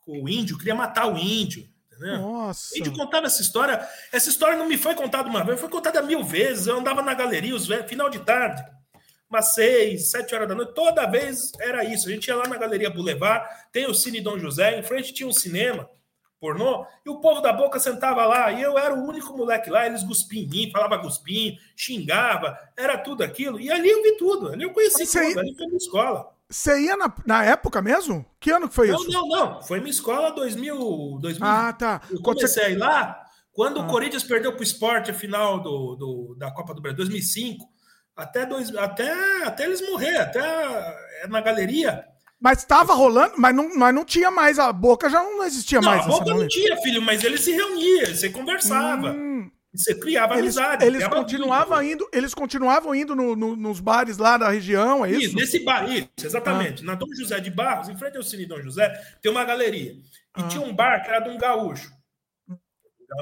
com 0.00 0.24
o 0.24 0.28
índio, 0.28 0.58
queria 0.58 0.74
matar 0.74 1.06
o 1.06 1.16
índio. 1.16 1.66
Né? 2.02 2.18
Nossa. 2.18 2.76
E 2.76 2.82
de 2.82 2.90
contava 2.90 3.26
essa 3.26 3.40
história. 3.40 3.88
Essa 4.10 4.28
história 4.28 4.56
não 4.58 4.66
me 4.66 4.76
foi 4.76 4.94
contada 4.96 5.28
uma 5.28 5.44
vez, 5.44 5.60
foi 5.60 5.68
contada 5.68 6.02
mil 6.02 6.24
vezes. 6.24 6.66
Eu 6.66 6.78
andava 6.78 7.00
na 7.00 7.14
galeria, 7.14 7.54
os 7.54 7.68
final 7.88 8.10
de 8.10 8.18
tarde, 8.18 8.62
umas 9.30 9.54
seis, 9.54 10.10
sete 10.10 10.34
horas 10.34 10.48
da 10.48 10.54
noite, 10.54 10.74
toda 10.74 11.06
vez 11.06 11.52
era 11.60 11.84
isso. 11.84 12.08
A 12.08 12.12
gente 12.12 12.26
ia 12.26 12.34
lá 12.34 12.48
na 12.48 12.56
Galeria 12.56 12.90
Boulevard, 12.90 13.48
tem 13.70 13.86
o 13.86 13.94
Cine 13.94 14.20
Dom 14.20 14.36
José, 14.36 14.78
em 14.78 14.82
frente 14.82 15.14
tinha 15.14 15.28
um 15.28 15.32
cinema 15.32 15.88
pornô, 16.40 16.84
e 17.06 17.08
o 17.08 17.20
povo 17.20 17.40
da 17.40 17.52
boca 17.52 17.78
sentava 17.78 18.26
lá, 18.26 18.50
e 18.50 18.60
eu 18.60 18.76
era 18.76 18.92
o 18.92 19.06
único 19.06 19.32
moleque 19.36 19.70
lá, 19.70 19.86
eles 19.86 20.02
guspiam 20.02 20.42
em 20.42 20.48
mim, 20.48 20.70
falava 20.72 20.96
guspim, 20.96 21.56
xingava, 21.76 22.58
era 22.76 22.98
tudo 22.98 23.22
aquilo, 23.22 23.60
e 23.60 23.70
ali 23.70 23.88
eu 23.88 24.02
vi 24.02 24.16
tudo, 24.16 24.48
ali 24.48 24.64
eu 24.64 24.72
conheci 24.72 25.06
Você 25.06 25.28
tudo, 25.28 25.38
ali 25.38 25.54
foi 25.54 25.66
minha 25.66 25.76
escola. 25.76 26.34
Você 26.52 26.82
ia 26.82 26.96
na, 26.98 27.10
na 27.24 27.44
época 27.44 27.80
mesmo? 27.80 28.26
Que 28.38 28.50
ano 28.50 28.68
que 28.68 28.74
foi 28.74 28.88
não, 28.88 28.96
isso? 28.96 29.10
Não, 29.10 29.26
não, 29.26 29.54
não. 29.54 29.62
Foi 29.62 29.80
minha 29.80 29.90
escola 29.90 30.30
2000. 30.32 31.18
2000 31.18 31.48
ah, 31.48 31.72
tá. 31.72 32.02
Eu 32.10 32.20
comecei 32.20 32.72
ir 32.72 32.76
lá 32.76 33.18
quando 33.52 33.80
ah. 33.80 33.84
o 33.84 33.86
Corinthians 33.88 34.22
perdeu 34.22 34.52
para 34.52 34.60
o 34.60 34.62
esporte 34.62 35.10
a 35.10 35.14
final 35.14 35.62
do, 35.62 35.96
do, 35.96 36.36
da 36.38 36.50
Copa 36.50 36.74
do 36.74 36.82
Brasil, 36.82 36.98
2005. 36.98 37.66
Até, 38.14 38.44
dois, 38.44 38.74
até, 38.76 39.10
até 39.44 39.64
eles 39.64 39.80
morrer, 39.88 40.18
até 40.18 40.40
é 41.22 41.26
na 41.26 41.40
galeria. 41.40 42.04
Mas 42.38 42.58
estava 42.58 42.92
rolando, 42.92 43.34
mas 43.38 43.54
não, 43.54 43.74
mas 43.74 43.94
não 43.94 44.04
tinha 44.04 44.30
mais, 44.30 44.58
a 44.58 44.70
boca 44.72 45.08
já 45.08 45.22
não 45.22 45.42
existia 45.44 45.80
não, 45.80 45.88
mais. 45.88 46.04
A 46.04 46.08
boca 46.08 46.34
não 46.34 46.46
tinha, 46.46 46.76
filho, 46.82 47.00
mas 47.00 47.24
eles 47.24 47.40
se 47.40 47.52
reuniam, 47.52 48.06
você 48.06 48.28
conversava. 48.28 49.12
Hum. 49.12 49.50
Você 49.74 49.94
criava 49.94 50.34
eles, 50.34 50.58
amizade. 50.58 50.84
Eles 50.84 51.08
continuavam 51.08 51.82
indo, 51.82 52.08
eles 52.12 52.34
continuavam 52.34 52.94
indo 52.94 53.16
no, 53.16 53.34
no, 53.34 53.56
nos 53.56 53.80
bares 53.80 54.18
lá 54.18 54.36
da 54.36 54.50
região, 54.50 55.04
é 55.04 55.10
isso? 55.10 55.20
Isso, 55.20 55.36
nesse 55.36 55.64
bar, 55.64 55.90
isso, 55.90 56.10
exatamente. 56.22 56.82
Ah. 56.82 56.86
Na 56.86 56.94
Dom 56.94 57.06
José 57.14 57.40
de 57.40 57.50
Barros, 57.50 57.88
em 57.88 57.96
frente 57.96 58.18
ao 58.18 58.22
Cine 58.22 58.44
Dom 58.44 58.60
José, 58.60 58.92
tem 59.22 59.32
uma 59.32 59.44
galeria. 59.44 59.92
E 59.92 59.98
ah. 60.34 60.48
tinha 60.48 60.62
um 60.62 60.74
bar 60.74 61.02
que 61.02 61.08
era 61.08 61.20
de 61.20 61.30
um 61.30 61.38
gaúcho. 61.38 61.90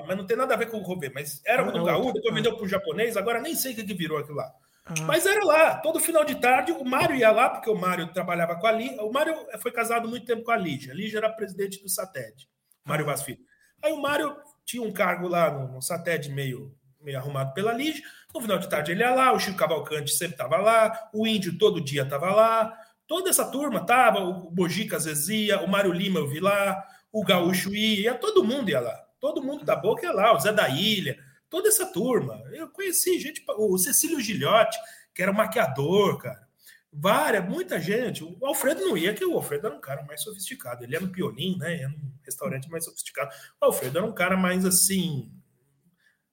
Mas 0.06 0.16
não 0.16 0.26
tem 0.26 0.36
nada 0.36 0.54
a 0.54 0.56
ver 0.56 0.70
com 0.70 0.78
o 0.78 0.82
Robê, 0.82 1.10
mas 1.12 1.40
era 1.44 1.62
ah, 1.62 1.70
do 1.70 1.84
gaúcho, 1.84 2.14
depois 2.14 2.34
vendeu 2.34 2.56
pro 2.56 2.66
japonês, 2.66 3.16
agora 3.16 3.40
nem 3.40 3.54
sei 3.54 3.72
o 3.72 3.76
que, 3.76 3.84
que 3.84 3.94
virou 3.94 4.18
aquilo 4.18 4.36
lá. 4.36 4.50
Ah. 4.84 4.94
Mas 5.06 5.26
era 5.26 5.44
lá, 5.44 5.76
todo 5.76 6.00
final 6.00 6.24
de 6.24 6.34
tarde, 6.34 6.72
o 6.72 6.84
Mário 6.84 7.14
ia 7.14 7.30
lá, 7.30 7.48
porque 7.48 7.70
o 7.70 7.76
Mário 7.76 8.12
trabalhava 8.12 8.56
com 8.56 8.66
a 8.66 8.72
Lígia. 8.72 9.02
O 9.02 9.12
Mário 9.12 9.36
foi 9.60 9.70
casado 9.70 10.08
muito 10.08 10.26
tempo 10.26 10.42
com 10.42 10.50
a 10.50 10.56
Lígia. 10.56 10.92
A 10.92 10.96
Lígia 10.96 11.18
era 11.18 11.30
presidente 11.30 11.80
do 11.80 11.88
SATED, 11.88 12.48
Mário 12.84 13.06
Vaz 13.06 13.22
Filho. 13.22 13.38
Aí 13.82 13.92
o 13.92 14.02
Mário 14.02 14.36
tinha 14.64 14.82
um 14.82 14.92
cargo 14.92 15.28
lá 15.28 15.50
no, 15.50 15.78
no 15.78 16.34
meio, 16.34 16.74
meio 17.00 17.18
arrumado 17.18 17.52
pela 17.54 17.72
Lígia. 17.72 18.02
No 18.34 18.40
final 18.40 18.58
de 18.58 18.68
tarde 18.68 18.92
ele 18.92 19.02
ia 19.02 19.14
lá, 19.14 19.32
o 19.32 19.38
Chico 19.38 19.56
Cavalcante 19.56 20.12
sempre 20.12 20.34
estava 20.34 20.56
lá, 20.58 21.10
o 21.12 21.26
Índio 21.26 21.58
todo 21.58 21.80
dia 21.80 22.02
estava 22.02 22.30
lá, 22.30 22.72
toda 23.06 23.28
essa 23.30 23.44
turma 23.44 23.80
estava, 23.80 24.20
o 24.20 24.50
Bojica 24.50 24.96
às 24.96 25.04
vezes 25.04 25.28
ia, 25.28 25.60
o 25.60 25.68
Mário 25.68 25.92
Lima 25.92 26.20
eu 26.20 26.28
vi 26.28 26.38
lá, 26.38 26.84
o 27.12 27.24
Gaúcho 27.24 27.74
ia, 27.74 28.14
todo 28.14 28.44
mundo 28.44 28.70
ia 28.70 28.80
lá. 28.80 28.96
Todo 29.18 29.42
mundo 29.42 29.64
da 29.64 29.76
boca 29.76 30.06
ia 30.06 30.12
lá, 30.12 30.34
o 30.34 30.40
Zé 30.40 30.52
da 30.52 30.68
Ilha, 30.68 31.18
toda 31.48 31.68
essa 31.68 31.86
turma. 31.86 32.40
Eu 32.52 32.68
conheci 32.68 33.18
gente, 33.18 33.44
o 33.48 33.76
Cecílio 33.76 34.20
Gilhote, 34.20 34.78
que 35.14 35.22
era 35.22 35.32
maquiador, 35.32 36.18
cara. 36.18 36.48
Várias, 36.92 37.48
muita 37.48 37.78
gente. 37.78 38.24
O 38.24 38.44
Alfredo 38.44 38.80
não 38.80 38.96
ia, 38.96 39.14
que 39.14 39.24
o 39.24 39.34
Alfredo 39.34 39.68
era 39.68 39.76
um 39.76 39.80
cara 39.80 40.02
mais 40.02 40.22
sofisticado. 40.22 40.82
Ele 40.82 40.96
era 40.96 41.04
no 41.04 41.12
Piolim, 41.12 41.56
né? 41.56 41.82
Era 41.82 41.88
um 41.88 42.12
restaurante 42.24 42.68
mais 42.68 42.84
sofisticado. 42.84 43.30
O 43.60 43.66
Alfredo 43.66 43.98
era 43.98 44.06
um 44.06 44.12
cara 44.12 44.36
mais 44.36 44.64
assim, 44.64 45.30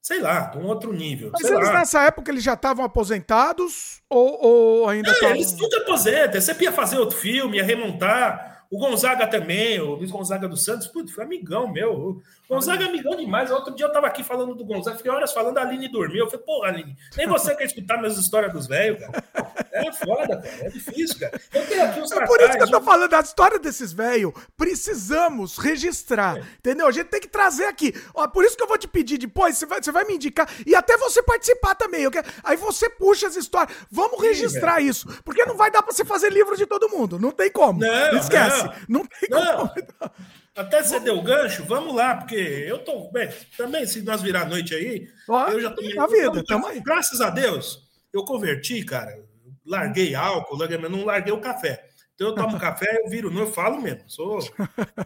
sei 0.02 0.20
lá, 0.20 0.46
de 0.46 0.58
um 0.58 0.66
outro 0.66 0.92
nível. 0.92 1.30
Mas 1.32 1.44
eles 1.44 1.68
lá. 1.68 1.74
nessa 1.74 2.02
época 2.02 2.32
eles 2.32 2.42
já 2.42 2.54
estavam 2.54 2.84
aposentados 2.84 4.02
ou, 4.10 4.44
ou 4.44 4.88
ainda 4.88 5.12
estavam... 5.12 5.36
Eles 5.36 5.56
nunca 5.56 5.78
aposentam. 5.78 6.40
Você 6.40 6.56
ia 6.60 6.72
fazer 6.72 6.98
outro 6.98 7.16
filme, 7.16 7.58
ia 7.58 7.64
remontar. 7.64 8.66
O 8.70 8.78
Gonzaga 8.78 9.26
também, 9.26 9.80
o 9.80 9.94
Luiz 9.94 10.10
Gonzaga 10.10 10.48
dos 10.48 10.64
Santos, 10.64 10.88
putz, 10.88 11.12
foi 11.12 11.24
amigão 11.24 11.72
meu. 11.72 12.20
Gonzaga 12.48 12.84
é 12.84 12.88
amigão 12.88 13.14
demais. 13.14 13.50
Outro 13.50 13.74
dia 13.74 13.84
eu 13.86 13.92
tava 13.92 14.06
aqui 14.06 14.24
falando 14.24 14.54
do 14.54 14.64
Gonzaga, 14.64 14.96
fiquei 14.96 15.12
horas 15.12 15.32
falando, 15.32 15.58
a 15.58 15.62
Aline 15.62 15.86
dormiu. 15.88 16.24
Eu 16.24 16.30
falei, 16.30 16.46
porra, 16.46 16.68
Aline, 16.68 16.96
nem 17.16 17.26
você 17.26 17.54
quer 17.54 17.64
escutar 17.64 17.98
minhas 17.98 18.16
histórias 18.16 18.52
dos 18.52 18.66
velhos, 18.66 19.00
cara. 19.00 19.24
É 19.70 19.92
foda, 19.92 20.40
cara. 20.40 20.48
É 20.60 20.68
difícil, 20.70 21.20
cara. 21.20 21.40
Eu 21.52 21.66
tenho 21.66 21.84
aqui 21.84 22.00
os 22.00 22.10
É 22.10 22.26
por 22.26 22.40
isso 22.40 22.56
que 22.56 22.62
eu 22.62 22.70
tô 22.70 22.80
falando 22.80 23.10
da 23.10 23.20
história 23.20 23.58
desses 23.58 23.92
velhos. 23.92 24.32
Precisamos 24.56 25.58
registrar. 25.58 26.38
É. 26.38 26.42
Entendeu? 26.58 26.86
A 26.86 26.92
gente 26.92 27.08
tem 27.08 27.20
que 27.20 27.28
trazer 27.28 27.64
aqui. 27.66 27.94
Ó, 28.14 28.26
por 28.28 28.44
isso 28.44 28.56
que 28.56 28.62
eu 28.62 28.68
vou 28.68 28.78
te 28.78 28.88
pedir 28.88 29.18
depois, 29.18 29.58
você 29.58 29.66
vai, 29.66 29.82
você 29.82 29.92
vai 29.92 30.04
me 30.04 30.14
indicar. 30.14 30.48
E 30.66 30.74
até 30.74 30.96
você 30.96 31.22
participar 31.22 31.74
também. 31.74 32.02
Eu 32.02 32.10
quero, 32.10 32.26
aí 32.42 32.56
você 32.56 32.88
puxa 32.88 33.26
as 33.26 33.36
histórias. 33.36 33.76
Vamos 33.90 34.20
Sim, 34.20 34.26
registrar 34.26 34.76
velho. 34.76 34.88
isso. 34.88 35.06
Porque 35.22 35.44
não 35.44 35.56
vai 35.56 35.70
dar 35.70 35.82
pra 35.82 35.92
você 35.92 36.04
fazer 36.04 36.32
livro 36.32 36.56
de 36.56 36.64
todo 36.64 36.88
mundo. 36.88 37.18
Não 37.18 37.30
tem 37.30 37.50
como. 37.50 37.80
Não, 37.80 38.18
Esquece. 38.18 38.64
Não, 38.88 39.00
não 39.00 39.06
tem 39.06 39.28
não. 39.28 39.68
como. 39.68 39.72
Até 40.58 40.82
você 40.82 40.98
deu 40.98 41.16
o 41.16 41.22
gancho, 41.22 41.64
vamos 41.64 41.94
lá, 41.94 42.16
porque 42.16 42.34
eu 42.34 42.78
tô. 42.80 43.08
Bem, 43.12 43.30
também, 43.56 43.86
se 43.86 44.02
nós 44.02 44.20
virar 44.20 44.42
a 44.42 44.44
noite 44.44 44.74
aí, 44.74 45.08
Ó, 45.28 45.48
eu 45.50 45.60
já 45.60 45.70
tô. 45.70 45.80
Na 45.94 46.06
vida, 46.08 46.42
tamo 46.44 46.66
aí. 46.66 46.80
Graças 46.80 47.20
a 47.20 47.30
Deus, 47.30 47.78
eu 48.12 48.24
converti, 48.24 48.82
cara. 48.84 49.24
Larguei 49.64 50.16
álcool, 50.16 50.56
larguei, 50.56 50.76
mas 50.76 50.90
não 50.90 51.04
larguei 51.04 51.32
o 51.32 51.40
café. 51.40 51.88
Então 52.12 52.28
eu 52.28 52.34
tomo 52.34 52.58
café, 52.58 53.02
eu 53.04 53.08
viro, 53.08 53.30
não 53.30 53.42
eu 53.42 53.52
falo 53.52 53.80
mesmo. 53.80 54.02
Sou... 54.10 54.40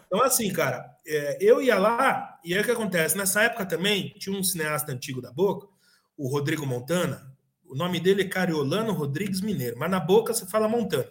Então, 0.06 0.22
assim, 0.22 0.50
cara, 0.50 0.86
é, 1.06 1.36
eu 1.38 1.60
ia 1.60 1.78
lá, 1.78 2.38
e 2.42 2.54
aí 2.54 2.60
o 2.60 2.64
que 2.64 2.70
acontece? 2.70 3.18
Nessa 3.18 3.42
época 3.42 3.66
também 3.66 4.14
tinha 4.18 4.34
um 4.34 4.42
cineasta 4.42 4.90
antigo 4.90 5.20
da 5.20 5.30
boca, 5.30 5.68
o 6.16 6.28
Rodrigo 6.28 6.64
Montana. 6.64 7.30
O 7.66 7.74
nome 7.74 8.00
dele 8.00 8.22
é 8.22 8.28
Cariolano 8.28 8.94
Rodrigues 8.94 9.42
Mineiro, 9.42 9.76
mas 9.78 9.90
na 9.90 10.00
boca 10.00 10.32
você 10.32 10.46
fala 10.46 10.66
Montana. 10.66 11.06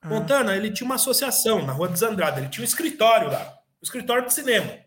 Ah. 0.00 0.08
Montana, 0.08 0.56
ele 0.56 0.70
tinha 0.70 0.86
uma 0.86 0.94
associação 0.94 1.66
na 1.66 1.72
Rua 1.72 1.88
dos 1.88 2.02
Andrade, 2.04 2.38
ele 2.38 2.48
tinha 2.48 2.62
um 2.62 2.68
escritório 2.68 3.28
lá, 3.28 3.59
escritório 3.82 4.26
de 4.26 4.34
cinema. 4.34 4.78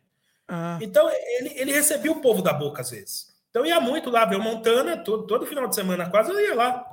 Ah. 0.48 0.78
Então, 0.82 1.10
ele, 1.10 1.54
ele 1.56 1.72
recebia 1.72 2.12
o 2.12 2.22
povo 2.22 2.41
da 2.41 2.54
boca 2.54 2.82
às 2.82 2.91
vezes. 2.91 3.34
Então, 3.50 3.66
ia 3.66 3.80
muito 3.80 4.10
lá 4.10 4.26
ver 4.26 4.38
o 4.38 4.41
Montana, 4.41 4.98
todo, 4.98 5.28
todo 5.28 5.46
final 5.46 5.68
de 5.68 5.76
semana 5.76 6.10
quase 6.10 6.32
eu 6.32 6.39
ia 6.39 6.56
lá. 6.56 6.89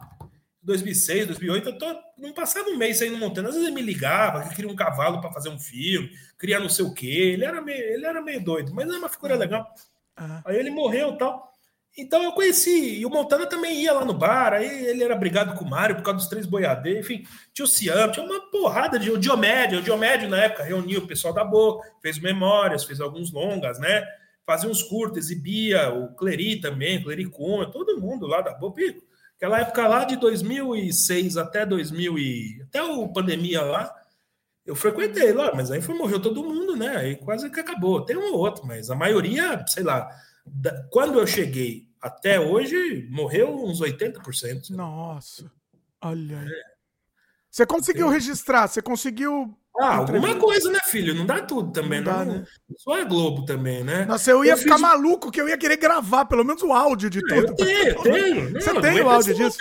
2006, 0.62 1.26
2008, 1.28 1.68
eu 1.70 1.78
tô, 1.78 1.86
não 2.18 2.32
passava 2.34 2.68
um 2.68 2.76
mês 2.76 2.98
saindo 2.98 3.16
Montana. 3.16 3.48
Às 3.48 3.55
vezes 3.55 3.68
ele 3.68 3.76
me 3.76 3.82
ligava, 3.82 4.42
que 4.42 4.55
queria 4.55 4.70
um 4.70 4.76
cavalo 4.76 5.20
para 5.20 5.32
fazer 5.32 5.48
um 5.48 5.59
filme, 5.59 6.11
queria 6.38 6.61
não 6.61 6.68
sei 6.68 6.84
o 6.84 6.92
quê. 6.92 7.07
Ele 7.07 7.44
era 7.44 7.62
meio, 7.62 7.82
ele 7.82 8.05
era 8.05 8.20
meio 8.20 8.44
doido, 8.44 8.74
mas 8.74 8.88
é 8.92 8.98
uma 8.98 9.09
figura 9.09 9.36
legal. 9.36 9.74
Ah. 10.16 10.42
Aí 10.44 10.57
ele 10.57 10.70
morreu 10.70 11.14
e 11.14 11.18
tal. 11.18 11.49
Então 11.99 12.22
eu 12.22 12.32
conheci, 12.32 13.01
e 13.01 13.05
o 13.05 13.11
Montana 13.11 13.47
também 13.47 13.82
ia 13.82 13.93
lá 13.93 14.05
no 14.05 14.14
bar, 14.14 14.55
aí 14.55 14.86
ele 14.86 15.03
era 15.03 15.16
brigado 15.16 15.55
com 15.55 15.64
o 15.64 15.68
Mário 15.68 15.97
por 15.97 16.03
causa 16.03 16.18
dos 16.18 16.28
três 16.28 16.47
boiadeiros, 16.47 17.05
enfim, 17.05 17.26
tinha 17.53 17.64
o 17.64 17.68
Ciam, 17.68 18.11
tinha 18.11 18.24
uma 18.24 18.49
porrada 18.51 18.99
de 18.99 19.11
o 19.11 19.18
Diomédio, 19.18 19.80
o 19.80 19.82
Diomédio 19.82 20.28
na 20.28 20.45
época 20.45 20.62
reunia 20.62 21.01
o 21.01 21.07
pessoal 21.07 21.34
da 21.34 21.45
boca, 21.45 21.88
fez 22.01 22.18
memórias, 22.18 22.84
fez 22.84 23.01
alguns 23.01 23.32
longas, 23.32 23.78
né? 23.80 24.05
Fazia 24.47 24.70
uns 24.70 24.82
curtos, 24.82 25.18
exibia, 25.18 25.93
o 25.93 26.14
Cleri 26.14 26.61
também, 26.61 27.03
Cleri 27.03 27.26
Cunha, 27.26 27.66
todo 27.66 28.01
mundo 28.01 28.26
lá 28.26 28.41
da 28.41 28.55
boca. 28.55 28.80
Aquela 29.36 29.61
época 29.61 29.86
lá 29.86 30.05
de 30.05 30.16
2006 30.16 31.36
até 31.36 31.66
2000 31.66 32.18
e 32.18 32.62
até 32.62 32.82
o 32.82 33.09
pandemia 33.09 33.62
lá, 33.62 33.95
eu 34.64 34.76
frequentei 34.76 35.32
lá, 35.32 35.53
mas 35.55 35.70
aí 35.70 35.80
foi 35.80 35.95
morreu 35.95 36.20
todo 36.20 36.45
mundo, 36.45 36.76
né? 36.76 36.97
Aí 36.97 37.16
quase 37.16 37.51
que 37.51 37.61
acabou. 37.61 38.05
Tem 38.05 38.16
um 38.16 38.32
ou 38.32 38.38
outro, 38.38 38.66
mas 38.66 38.91
a 38.91 38.95
maioria, 38.95 39.64
sei 39.66 39.82
lá, 39.82 40.09
quando 40.91 41.18
eu 41.18 41.26
cheguei 41.26 41.88
até 42.01 42.41
hoje, 42.41 43.07
morreu 43.11 43.64
uns 43.64 43.80
80%. 43.80 44.70
Nossa, 44.70 45.51
olha 46.01 46.41
aí. 46.41 46.49
É. 46.49 46.70
Você 47.51 47.66
conseguiu 47.66 48.09
registrar, 48.09 48.68
você 48.68 48.80
conseguiu 48.80 49.59
ah, 49.80 49.96
alguma 49.96 50.36
coisa, 50.36 50.70
né, 50.70 50.78
filho? 50.90 51.14
Não 51.14 51.24
dá 51.24 51.40
tudo 51.40 51.72
também, 51.72 52.00
não. 52.00 52.12
Dá, 52.12 52.24
não. 52.24 52.34
Né? 52.34 52.44
Só 52.76 52.98
é 52.98 53.04
Globo 53.04 53.46
também, 53.46 53.82
né? 53.82 54.04
Nossa, 54.04 54.30
eu 54.30 54.44
ia 54.44 54.52
eu 54.52 54.58
ficar 54.58 54.74
fiz... 54.74 54.82
maluco 54.82 55.30
que 55.30 55.40
eu 55.40 55.48
ia 55.48 55.56
querer 55.56 55.78
gravar 55.78 56.26
pelo 56.26 56.44
menos 56.44 56.62
o 56.62 56.70
áudio 56.72 57.08
de 57.08 57.20
tudo. 57.20 57.34
Eu 57.34 57.54
tenho, 57.54 58.02
tenho. 58.02 58.52
Você 58.52 58.72
não, 58.74 58.80
tem 58.82 59.00
o 59.00 59.08
áudio 59.08 59.34
disso? 59.34 59.58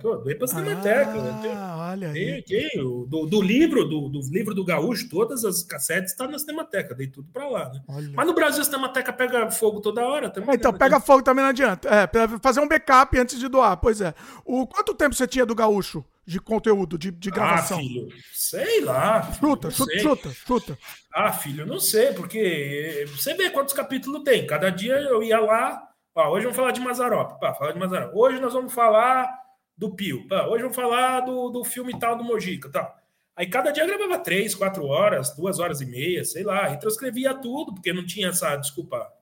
Pô, 0.00 0.16
doei 0.16 0.34
pra 0.34 0.46
Cinemateca. 0.46 1.12
Ah, 1.54 1.90
olha 1.90 2.08
aí. 2.08 2.42
Tenho, 2.42 3.06
Do, 3.06 3.26
do, 3.26 3.42
livro, 3.42 3.84
do, 3.84 4.08
do, 4.08 4.20
livro 4.30 4.54
do 4.54 4.64
Gaúcho, 4.64 5.08
todas 5.10 5.44
as 5.44 5.62
cassetes 5.62 6.12
estão 6.12 6.26
tá 6.26 6.32
na 6.32 6.38
Cinemateca. 6.38 6.94
Dei 6.94 7.08
tudo 7.08 7.28
pra 7.30 7.46
lá, 7.46 7.68
né? 7.68 7.82
Olha. 7.86 8.10
Mas 8.14 8.26
no 8.26 8.32
Brasil 8.32 8.62
a 8.62 8.64
Cinemateca 8.64 9.12
pega 9.12 9.50
fogo 9.50 9.80
toda 9.80 10.00
hora 10.06 10.30
também. 10.30 10.50
É, 10.50 10.54
então, 10.54 10.72
né? 10.72 10.78
pega 10.78 10.98
fogo 11.00 11.22
também 11.22 11.42
não 11.42 11.50
adianta. 11.50 11.86
É, 11.88 12.08
fazer 12.40 12.60
um 12.60 12.68
backup 12.68 13.18
antes 13.18 13.38
de 13.38 13.46
doar, 13.46 13.76
pois 13.76 14.00
é. 14.00 14.14
O, 14.42 14.66
quanto 14.66 14.94
tempo 14.94 15.14
você 15.14 15.26
tinha 15.26 15.44
do 15.44 15.54
Gaúcho? 15.54 16.02
De 16.30 16.38
conteúdo, 16.38 16.96
de, 16.96 17.10
de 17.10 17.28
ah, 17.28 17.32
gravação? 17.32 17.78
Ah, 17.78 17.82
filho, 17.82 18.08
sei 18.32 18.80
lá. 18.82 19.22
Filho, 19.22 19.38
chuta, 19.40 19.70
chuta, 19.70 19.90
sei. 19.90 19.98
chuta, 19.98 20.30
chuta. 20.30 20.78
Ah, 21.12 21.32
filho, 21.32 21.66
não 21.66 21.80
sei, 21.80 22.12
porque 22.12 23.04
você 23.08 23.34
vê 23.34 23.50
quantos 23.50 23.74
capítulos 23.74 24.22
tem. 24.22 24.46
Cada 24.46 24.70
dia 24.70 24.94
eu 24.94 25.24
ia 25.24 25.40
lá, 25.40 25.90
ó, 26.14 26.30
hoje 26.30 26.44
vamos 26.44 26.56
falar 26.56 26.70
de 26.70 26.80
Mazarop, 26.80 27.40
pá, 27.40 27.52
falar 27.52 27.72
de 27.72 27.80
Mazarop. 27.80 28.14
Hoje 28.14 28.38
nós 28.38 28.52
vamos 28.52 28.72
falar 28.72 29.28
do 29.76 29.92
Pio, 29.96 30.28
pá, 30.28 30.46
hoje 30.46 30.62
vamos 30.62 30.76
falar 30.76 31.20
do, 31.20 31.50
do 31.50 31.64
filme 31.64 31.98
tal 31.98 32.16
do 32.16 32.22
Mojica, 32.22 32.70
tal. 32.70 32.96
Aí 33.34 33.48
cada 33.48 33.72
dia 33.72 33.82
eu 33.82 33.88
gravava 33.88 34.22
três, 34.22 34.54
quatro 34.54 34.86
horas, 34.86 35.34
duas 35.34 35.58
horas 35.58 35.80
e 35.80 35.86
meia, 35.86 36.24
sei 36.24 36.44
lá, 36.44 36.70
e 36.72 36.78
transcrevia 36.78 37.34
tudo, 37.34 37.74
porque 37.74 37.92
não 37.92 38.06
tinha 38.06 38.28
essa, 38.28 38.54
desculpa, 38.54 39.12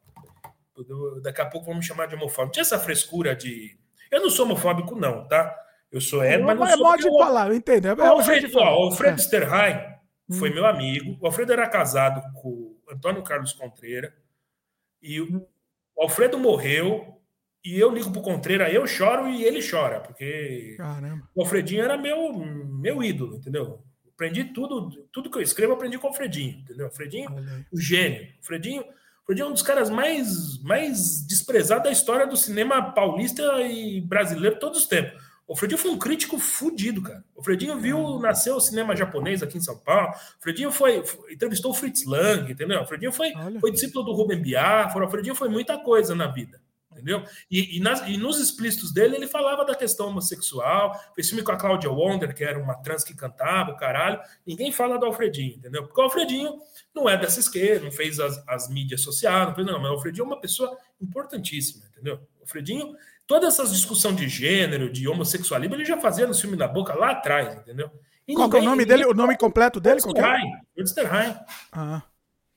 daqui 1.23 1.41
a 1.41 1.47
pouco 1.47 1.69
vamos 1.69 1.87
chamar 1.87 2.07
de 2.07 2.17
homofóbico, 2.17 2.45
não 2.45 2.53
tinha 2.53 2.63
essa 2.63 2.79
frescura 2.79 3.35
de... 3.35 3.79
Eu 4.11 4.21
não 4.21 4.29
sou 4.29 4.45
homofóbico 4.45 4.95
não, 4.95 5.27
tá? 5.27 5.57
Eu 5.91 6.01
sou 6.01 6.23
hétero, 6.23 6.45
mas 6.45 6.59
não 6.59 6.67
é 6.67 6.77
sou... 6.77 6.79
É 6.79 6.89
modo 6.91 7.03
de 7.03 7.19
falar, 7.19 7.49
eu 7.49 7.55
entendo. 7.55 7.89
É, 7.89 7.95
o 7.95 8.03
Alfredo, 8.03 8.59
ó, 8.59 8.81
o 8.81 8.87
Alfredo 8.87 9.15
é. 9.15 9.23
Sterheim 9.23 9.99
foi 10.33 10.51
hum. 10.51 10.55
meu 10.55 10.67
amigo. 10.67 11.17
O 11.21 11.27
Alfredo 11.27 11.53
era 11.53 11.67
casado 11.69 12.23
com 12.35 12.49
o 12.49 12.79
Antônio 12.91 13.23
Carlos 13.23 13.53
Contreira. 13.53 14.15
E 15.03 15.21
o 15.21 15.47
Alfredo 15.99 16.39
morreu. 16.39 17.15
E 17.65 17.79
eu 17.79 17.91
ligo 17.91 18.13
pro 18.13 18.23
Contreira, 18.23 18.71
eu 18.71 18.87
choro 18.87 19.29
e 19.29 19.45
ele 19.45 19.61
chora. 19.69 20.01
Porque 20.01 20.75
Caramba. 20.77 21.29
o 21.35 21.41
Alfredinho 21.41 21.83
era 21.83 21.97
meu, 21.97 22.33
meu 22.33 23.03
ídolo, 23.03 23.37
entendeu? 23.37 23.83
Aprendi 24.15 24.45
tudo, 24.45 24.91
tudo 25.13 25.31
que 25.31 25.39
eu 25.39 25.43
escrevo, 25.43 25.73
aprendi 25.73 25.99
com 25.99 26.07
o 26.07 26.11
Alfredinho, 26.11 26.59
entendeu? 26.61 26.87
O 26.87 26.89
Alfredinho, 26.89 27.31
o 27.73 27.81
gênio. 27.81 28.23
O 28.23 28.39
Alfredinho, 28.39 28.85
Alfredinho 29.21 29.47
é 29.47 29.49
um 29.49 29.53
dos 29.53 29.63
caras 29.63 29.91
mais, 29.91 30.63
mais 30.63 31.27
desprezados 31.27 31.85
da 31.85 31.91
história 31.91 32.27
do 32.27 32.37
cinema 32.37 32.93
paulista 32.93 33.43
e 33.63 34.01
brasileiro 34.01 34.59
todos 34.59 34.81
os 34.81 34.87
tempos. 34.87 35.23
O 35.49 35.57
Fredinho 35.57 35.79
foi 35.79 35.91
um 35.91 35.99
crítico 35.99 36.39
fudido, 36.39 37.01
cara. 37.01 37.25
O 37.35 37.43
Fredinho 37.43 37.79
viu, 37.79 37.97
uhum. 37.97 38.21
nasceu 38.21 38.57
o 38.57 38.61
cinema 38.61 38.95
japonês 38.95 39.43
aqui 39.43 39.57
em 39.57 39.63
São 39.63 39.79
Paulo. 39.79 40.11
O 40.11 40.43
Fredinho 40.43 40.71
foi, 40.71 41.03
foi 41.03 41.33
entrevistou 41.33 41.71
o 41.71 41.75
Fritz 41.75 42.05
Lang, 42.05 42.53
entendeu? 42.53 42.83
O 42.83 42.87
Fredinho 42.87 43.11
foi, 43.11 43.33
foi 43.59 43.73
discípulo 43.73 44.05
do 44.05 44.13
Rubem 44.13 44.43
Biafra. 44.43 45.07
O 45.07 45.11
Fredinho 45.11 45.35
foi 45.35 45.49
muita 45.49 45.79
coisa 45.79 46.15
na 46.15 46.27
vida. 46.27 46.61
entendeu? 46.93 47.25
E, 47.51 47.79
e, 47.79 47.81
nas, 47.81 48.07
e, 48.07 48.19
nos 48.19 48.39
explícitos 48.39 48.93
dele, 48.93 49.17
ele 49.17 49.27
falava 49.27 49.65
da 49.65 49.75
questão 49.75 50.09
homossexual, 50.09 50.95
fez 51.15 51.29
filme 51.31 51.43
com 51.43 51.53
a 51.53 51.57
Claudia 51.57 51.91
Wonder, 51.91 52.35
que 52.35 52.45
era 52.45 52.59
uma 52.59 52.75
trans 52.75 53.03
que 53.03 53.15
cantava, 53.15 53.71
o 53.71 53.77
caralho. 53.77 54.21
Ninguém 54.47 54.71
fala 54.71 54.99
do 54.99 55.07
Alfredinho, 55.07 55.57
entendeu? 55.57 55.87
Porque 55.87 55.99
o 55.99 56.05
Alfredinho 56.05 56.59
não 56.95 57.09
é 57.09 57.17
dessa 57.17 57.41
esquerda, 57.41 57.87
não 57.87 57.93
fez 57.93 58.21
as, 58.21 58.43
as 58.47 58.69
mídias 58.69 59.01
sociais, 59.01 59.49
não 59.49 59.55
fez, 59.55 59.67
não, 59.67 59.81
mas 59.81 59.91
o 59.91 59.95
Alfredinho 59.95 60.25
é 60.25 60.27
uma 60.27 60.41
pessoa 60.41 60.77
importantíssima, 61.01 61.87
entendeu? 61.91 62.17
O 62.39 62.43
Alfredinho, 62.43 62.95
toda 63.29 63.47
essa 63.47 63.65
discussão 63.65 64.13
de 64.13 64.27
gênero, 64.27 64.91
de 64.91 65.07
homossexualismo, 65.07 65.77
ele 65.77 65.85
já 65.85 66.01
fazia 66.01 66.27
no 66.27 66.35
filme 66.35 66.57
da 66.57 66.67
boca 66.67 66.95
lá 66.95 67.11
atrás, 67.13 67.55
entendeu? 67.55 67.91
E 68.27 68.35
Qual 68.35 68.49
ninguém, 68.49 68.61
é 68.61 68.63
o 68.63 68.71
nome 68.71 68.85
dele? 68.85 69.05
O 69.05 69.15
nome 69.15 69.37
completo 69.37 69.79
dele? 69.79 70.01
Fred 70.01 70.19
Sterheim. 70.19 70.53
Fred 70.75 70.91
Sterheim. 70.91 71.37
Ah. 71.71 72.03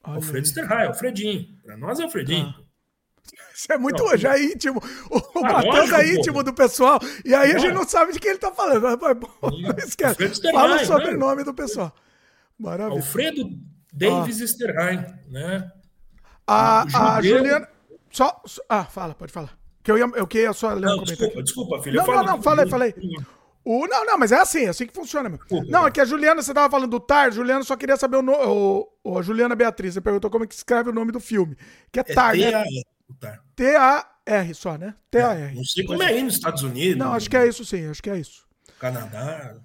Alfredo 0.03 0.47
Sterheim, 0.47 0.88
Alfredinho. 0.88 1.47
Para 1.61 1.78
nós 1.78 1.99
é 1.99 2.03
Alfredinho. 2.03 2.55
Ah. 2.57 2.61
Isso 3.53 3.72
é 3.72 3.78
muito 3.78 4.03
não, 4.03 4.17
já 4.17 4.36
é 4.36 4.43
íntimo. 4.43 4.82
O 5.09 5.45
ah, 5.45 5.53
Matheus 5.53 5.91
é 5.91 6.15
íntimo 6.15 6.38
pô. 6.38 6.43
do 6.43 6.53
pessoal. 6.53 6.99
E 7.24 7.36
aí 7.36 7.51
a 7.51 7.59
gente 7.59 7.74
não 7.74 7.88
sabe 7.88 8.13
de 8.13 8.19
quem 8.19 8.32
ele 8.32 8.39
tá 8.39 8.51
falando. 8.51 8.88
Esquece. 9.78 10.51
Fala 10.51 10.78
o 10.78 10.86
sobrenome 10.86 11.38
né? 11.38 11.43
do 11.43 11.53
pessoal. 11.53 11.93
Maravilha. 12.57 12.97
Alfredo 12.97 13.49
Davis 13.93 14.41
ah. 14.41 14.47
Sterheim, 14.47 15.05
né? 15.30 15.72
A, 16.47 17.17
a 17.17 17.22
Juliana. 17.22 17.67
Só, 18.09 18.41
ah, 18.67 18.86
fala, 18.86 19.13
pode 19.13 19.32
falar. 19.32 19.61
Que 19.84 19.91
eu 19.91 19.97
ia, 19.97 20.05
eu 20.15 20.27
queria 20.27 20.53
só 20.53 20.73
ler 20.73 20.86
não, 20.86 20.99
um 20.99 21.03
desculpa, 21.03 21.43
desculpa, 21.43 21.82
filho. 21.82 21.97
Não, 21.97 22.07
não, 22.07 22.23
não, 22.23 22.41
falei, 22.41 22.67
falei. 22.67 22.93
O, 23.63 23.88
não, 23.88 24.05
não, 24.05 24.17
mas 24.17 24.32
é 24.32 24.39
assim, 24.39 24.65
é 24.65 24.69
assim 24.69 24.88
que 24.88 24.93
funciona, 24.93 25.29
meu. 25.29 25.39
Não, 25.67 25.86
é 25.86 25.91
que 25.91 26.01
a 26.01 26.05
Juliana, 26.05 26.41
você 26.41 26.53
tava 26.53 26.69
falando 26.69 26.89
do 26.89 26.99
Tar, 26.99 27.32
Juliana 27.32 27.63
só 27.63 27.75
queria 27.75 27.97
saber 27.97 28.17
o 28.17 28.21
nome. 28.21 28.88
A 29.17 29.21
Juliana 29.21 29.55
Beatriz, 29.55 29.93
você 29.93 30.01
perguntou 30.01 30.32
como 30.32 30.43
é 30.43 30.47
que 30.47 30.55
escreve 30.55 30.89
o 30.89 30.93
nome 30.93 31.11
do 31.11 31.19
filme. 31.19 31.55
Que 31.91 31.99
é, 31.99 32.03
é 32.07 32.13
Tar, 32.13 32.36
né? 32.36 32.63
T-A-R 33.55 34.53
só, 34.55 34.77
né? 34.77 34.95
T-A-R. 35.11 35.51
É, 35.51 35.53
não 35.53 35.63
sei 35.63 35.86
como 35.86 36.01
é 36.01 36.07
aí 36.07 36.23
nos 36.23 36.36
Estados 36.36 36.63
Unidos. 36.63 36.97
Não, 36.97 37.13
acho 37.13 37.29
que 37.29 37.38
é 37.38 37.47
isso 37.47 37.63
sim, 37.65 37.88
acho 37.88 38.01
que 38.01 38.09
é 38.09 38.17
isso. 38.17 38.45
Canadá. 38.79 39.55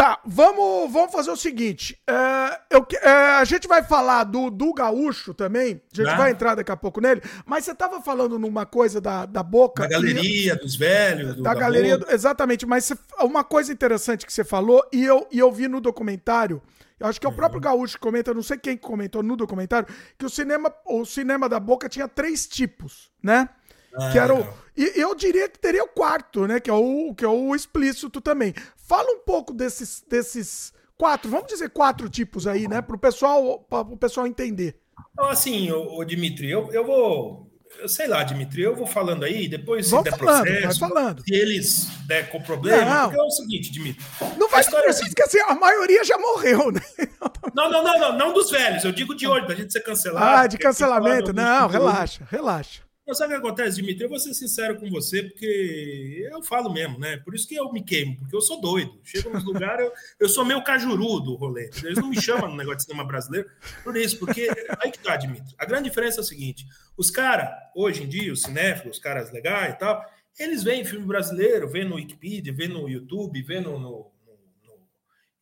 Tá, 0.00 0.18
vamos, 0.24 0.90
vamos 0.90 1.12
fazer 1.12 1.30
o 1.30 1.36
seguinte. 1.36 2.00
É, 2.08 2.60
eu, 2.70 2.86
é, 3.02 3.10
a 3.36 3.44
gente 3.44 3.68
vai 3.68 3.82
falar 3.82 4.24
do, 4.24 4.48
do 4.48 4.72
gaúcho 4.72 5.34
também. 5.34 5.78
A 5.92 5.94
gente 5.94 6.08
ah. 6.08 6.16
vai 6.16 6.30
entrar 6.30 6.54
daqui 6.54 6.72
a 6.72 6.76
pouco 6.76 7.02
nele. 7.02 7.20
Mas 7.44 7.66
você 7.66 7.72
estava 7.72 8.00
falando 8.00 8.38
numa 8.38 8.64
coisa 8.64 8.98
da, 8.98 9.26
da 9.26 9.42
boca. 9.42 9.82
Da 9.82 9.90
galeria, 9.90 10.54
e, 10.54 10.56
dos 10.56 10.74
velhos. 10.74 11.36
Do, 11.36 11.42
da, 11.42 11.52
galeria, 11.52 12.00
exatamente. 12.08 12.64
Mas 12.64 12.86
você, 12.86 12.96
uma 13.18 13.44
coisa 13.44 13.70
interessante 13.74 14.24
que 14.24 14.32
você 14.32 14.42
falou, 14.42 14.82
e 14.90 15.04
eu, 15.04 15.28
e 15.30 15.38
eu 15.38 15.52
vi 15.52 15.68
no 15.68 15.82
documentário. 15.82 16.62
Eu 16.98 17.06
acho 17.06 17.20
que 17.20 17.26
é 17.26 17.30
o 17.30 17.34
próprio 17.34 17.58
uhum. 17.58 17.64
Gaúcho 17.64 17.96
que 17.96 18.00
comenta, 18.00 18.32
não 18.32 18.42
sei 18.42 18.56
quem 18.56 18.78
comentou 18.78 19.22
no 19.22 19.36
documentário, 19.36 19.86
que 20.16 20.24
o 20.24 20.30
cinema, 20.30 20.72
o 20.86 21.04
cinema 21.04 21.46
da 21.46 21.60
boca 21.60 21.90
tinha 21.90 22.08
três 22.08 22.46
tipos, 22.46 23.10
né? 23.22 23.50
Ah, 23.94 24.10
que 24.12 24.18
era 24.18 24.34
o, 24.34 24.46
e 24.76 24.98
eu 24.98 25.14
diria 25.14 25.48
que 25.48 25.58
teria 25.58 25.84
o 25.84 25.88
quarto, 25.88 26.46
né? 26.46 26.58
Que 26.58 26.70
é 26.70 26.72
o, 26.72 27.14
que 27.14 27.22
é 27.22 27.28
o 27.28 27.54
explícito 27.54 28.18
também. 28.20 28.54
Fala 28.90 29.08
um 29.12 29.20
pouco 29.20 29.54
desses, 29.54 30.02
desses 30.08 30.72
quatro, 30.98 31.30
vamos 31.30 31.46
dizer 31.46 31.70
quatro 31.70 32.08
tipos 32.08 32.44
aí, 32.44 32.66
né? 32.66 32.82
Para 32.82 32.96
o 32.96 32.98
pessoal, 32.98 33.64
pessoal 34.00 34.26
entender. 34.26 34.80
Então, 35.12 35.26
assim, 35.28 35.70
o, 35.70 35.98
o 35.98 36.04
Dimitri, 36.04 36.50
eu, 36.50 36.72
eu 36.72 36.84
vou. 36.84 37.48
Eu 37.78 37.88
sei 37.88 38.08
lá, 38.08 38.24
Dimitri, 38.24 38.62
eu 38.62 38.74
vou 38.74 38.88
falando 38.88 39.24
aí, 39.24 39.46
depois 39.46 39.86
se 39.86 40.02
der 40.02 40.10
falando, 40.10 40.42
processo, 40.42 40.80
falando. 40.80 41.22
se 41.22 41.32
eles 41.32 41.86
der 42.08 42.30
com 42.30 42.42
problema, 42.42 42.84
não. 42.84 43.04
porque 43.04 43.20
é 43.20 43.22
o 43.22 43.30
seguinte, 43.30 43.70
Dimitri. 43.70 44.04
Não 44.36 44.48
vai 44.48 44.60
história 44.60 44.90
assim, 44.90 45.08
que 45.14 45.22
assim, 45.22 45.38
a 45.38 45.54
maioria 45.54 46.02
já 46.02 46.18
morreu, 46.18 46.72
né? 46.72 46.82
Não, 47.54 47.68
não, 47.68 47.82
não, 47.82 47.98
não, 47.98 48.18
não 48.18 48.32
dos 48.32 48.50
velhos, 48.50 48.84
eu 48.84 48.92
digo 48.92 49.14
de 49.14 49.26
hoje, 49.26 49.46
da 49.46 49.54
gente 49.54 49.72
ser 49.72 49.80
cancelado. 49.80 50.24
Ah, 50.24 50.46
de 50.46 50.56
cancelamento, 50.56 51.32
não, 51.32 51.66
relaxa, 51.66 52.24
relaxa. 52.30 52.82
Mas 53.10 53.18
sabe 53.18 53.34
o 53.34 53.40
que 53.40 53.44
acontece, 53.44 53.74
Dimitri? 53.74 54.04
Eu 54.04 54.08
vou 54.08 54.20
ser 54.20 54.32
sincero 54.34 54.78
com 54.78 54.88
você, 54.88 55.24
porque 55.24 56.28
eu 56.30 56.40
falo 56.44 56.72
mesmo, 56.72 56.96
né? 56.96 57.16
Por 57.16 57.34
isso 57.34 57.48
que 57.48 57.56
eu 57.56 57.72
me 57.72 57.82
queimo, 57.82 58.16
porque 58.16 58.36
eu 58.36 58.40
sou 58.40 58.60
doido. 58.60 59.00
Chego 59.02 59.30
nos 59.30 59.42
lugares, 59.42 59.84
eu, 59.84 59.92
eu 60.20 60.28
sou 60.28 60.44
meio 60.44 60.62
cajuru 60.62 61.18
do 61.18 61.34
rolê. 61.34 61.68
Eles 61.82 61.98
não 61.98 62.08
me 62.08 62.22
chamam 62.22 62.48
no 62.48 62.56
negócio 62.56 62.76
de 62.76 62.84
cinema 62.84 63.04
brasileiro 63.04 63.50
por 63.82 63.96
isso, 63.96 64.16
porque 64.16 64.48
aí 64.78 64.92
que 64.92 65.00
tá, 65.00 65.16
Dimitri. 65.16 65.52
A 65.58 65.64
grande 65.64 65.88
diferença 65.88 66.20
é 66.20 66.22
o 66.22 66.24
seguinte: 66.24 66.64
os 66.96 67.10
caras, 67.10 67.50
hoje 67.74 68.04
em 68.04 68.08
dia, 68.08 68.32
os 68.32 68.42
cinéfilos, 68.42 68.98
os 68.98 69.02
caras 69.02 69.32
legais 69.32 69.74
e 69.74 69.78
tal, 69.78 70.04
eles 70.38 70.62
veem 70.62 70.84
filme 70.84 71.04
brasileiro, 71.04 71.68
vê 71.68 71.84
no 71.84 71.96
Wikipedia, 71.96 72.54
vê 72.54 72.68
no 72.68 72.88
YouTube, 72.88 73.42
vê 73.42 73.58
no, 73.58 73.72
no, 73.76 73.90
no, 74.24 74.38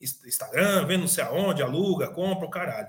no 0.00 0.26
Instagram, 0.26 0.86
vê 0.86 0.96
não 0.96 1.06
sei 1.06 1.22
aonde, 1.22 1.62
aluga, 1.62 2.08
compra 2.08 2.46
o 2.46 2.50
caralho. 2.50 2.88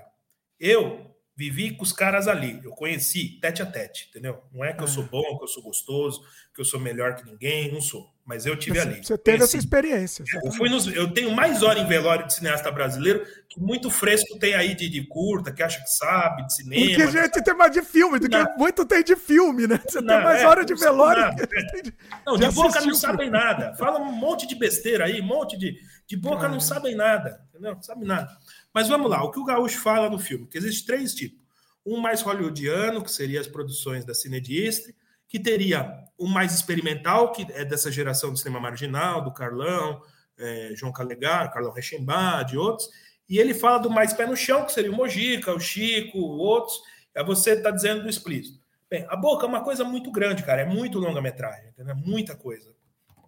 Eu 0.58 1.09
vivi 1.40 1.70
com 1.70 1.82
os 1.82 1.92
caras 1.92 2.28
ali, 2.28 2.60
eu 2.62 2.72
conheci 2.72 3.38
tete 3.40 3.62
a 3.62 3.66
tete, 3.66 4.08
entendeu? 4.10 4.42
Não 4.52 4.62
é 4.62 4.74
que 4.74 4.82
eu 4.82 4.86
sou 4.86 5.04
ah. 5.04 5.08
bom, 5.10 5.38
que 5.38 5.44
eu 5.44 5.48
sou 5.48 5.62
gostoso, 5.62 6.20
que 6.54 6.60
eu 6.60 6.64
sou 6.66 6.78
melhor 6.78 7.14
que 7.14 7.24
ninguém, 7.24 7.72
não 7.72 7.80
sou. 7.80 8.12
Mas 8.26 8.44
eu 8.44 8.56
tive 8.56 8.78
ali. 8.78 9.02
Você 9.02 9.16
teve 9.16 9.38
conheci. 9.38 9.56
essa 9.56 9.64
experiência. 9.64 10.24
Eu, 10.44 10.52
fui 10.52 10.68
nos, 10.68 10.86
eu 10.86 11.12
tenho 11.12 11.30
mais 11.30 11.62
hora 11.62 11.78
em 11.78 11.86
velório 11.86 12.26
de 12.26 12.34
cineasta 12.34 12.70
brasileiro 12.70 13.24
que 13.48 13.58
muito 13.58 13.90
fresco 13.90 14.38
tem 14.38 14.54
aí 14.54 14.74
de, 14.74 14.88
de 14.88 15.02
curta, 15.06 15.50
que 15.50 15.62
acha 15.62 15.80
que 15.80 15.90
sabe, 15.90 16.46
de 16.46 16.54
cinema. 16.54 16.86
Porque 16.86 17.02
a 17.02 17.22
gente 17.22 17.42
tem 17.42 17.54
mais 17.54 17.72
de 17.72 17.82
filme, 17.82 18.18
do 18.18 18.28
que 18.28 18.36
muito 18.58 18.84
tem 18.84 19.02
de 19.02 19.16
filme, 19.16 19.66
né? 19.66 19.80
Você 19.88 20.00
não, 20.02 20.14
tem 20.14 20.24
mais 20.24 20.42
é, 20.42 20.46
hora 20.46 20.64
de 20.64 20.74
velório. 20.74 21.22
Nada, 21.22 21.42
é. 21.42 21.82
de, 21.82 21.94
não, 22.26 22.36
de, 22.36 22.46
de 22.46 22.54
boca 22.54 22.80
não 22.82 22.94
sabem 22.94 23.30
nada. 23.30 23.74
Fala 23.76 23.98
um 23.98 24.12
monte 24.12 24.46
de 24.46 24.54
besteira 24.54 25.06
aí, 25.06 25.20
um 25.22 25.26
monte 25.26 25.56
de. 25.56 25.74
De 26.06 26.16
boca 26.16 26.46
ah. 26.46 26.48
não 26.48 26.58
sabem 26.58 26.96
nada, 26.96 27.40
entendeu? 27.48 27.74
Não 27.76 27.82
sabem 27.82 28.04
nada. 28.04 28.36
Mas 28.72 28.88
vamos 28.88 29.10
lá, 29.10 29.22
o 29.24 29.30
que 29.30 29.38
o 29.38 29.44
Gaúcho 29.44 29.80
fala 29.80 30.08
no 30.08 30.18
filme, 30.18 30.46
que 30.46 30.58
existe 30.58 30.86
três 30.86 31.14
tipos. 31.14 31.40
Um 31.84 31.98
mais 31.98 32.22
hollywoodiano, 32.22 33.02
que 33.02 33.10
seria 33.10 33.40
as 33.40 33.48
produções 33.48 34.04
da 34.04 34.14
Cine 34.14 34.40
Distre, 34.40 34.94
que 35.26 35.38
teria 35.38 36.04
um 36.18 36.26
mais 36.26 36.54
experimental, 36.54 37.32
que 37.32 37.46
é 37.52 37.64
dessa 37.64 37.90
geração 37.90 38.32
do 38.32 38.36
cinema 38.36 38.60
marginal, 38.60 39.22
do 39.22 39.32
Carlão, 39.32 40.02
é, 40.38 40.72
João 40.74 40.92
Calegar, 40.92 41.52
Carlão 41.52 41.72
Rechembá, 41.72 42.42
de 42.42 42.58
outros, 42.58 42.88
e 43.28 43.38
ele 43.38 43.54
fala 43.54 43.78
do 43.78 43.88
mais 43.88 44.12
pé 44.12 44.26
no 44.26 44.36
chão, 44.36 44.64
que 44.64 44.72
seria 44.72 44.90
o 44.90 44.94
Mojica, 44.94 45.54
o 45.54 45.60
Chico, 45.60 46.18
outros, 46.18 46.80
é 47.14 47.22
você 47.22 47.52
está 47.52 47.70
dizendo 47.70 48.02
do 48.02 48.08
explícito. 48.08 48.60
Bem, 48.90 49.06
a 49.08 49.14
boca 49.14 49.46
é 49.46 49.48
uma 49.48 49.62
coisa 49.62 49.84
muito 49.84 50.10
grande, 50.10 50.42
cara, 50.42 50.62
é 50.62 50.66
muito 50.66 50.98
longa-metragem, 50.98 51.72
é 51.78 51.94
muita 51.94 52.34
coisa. 52.34 52.74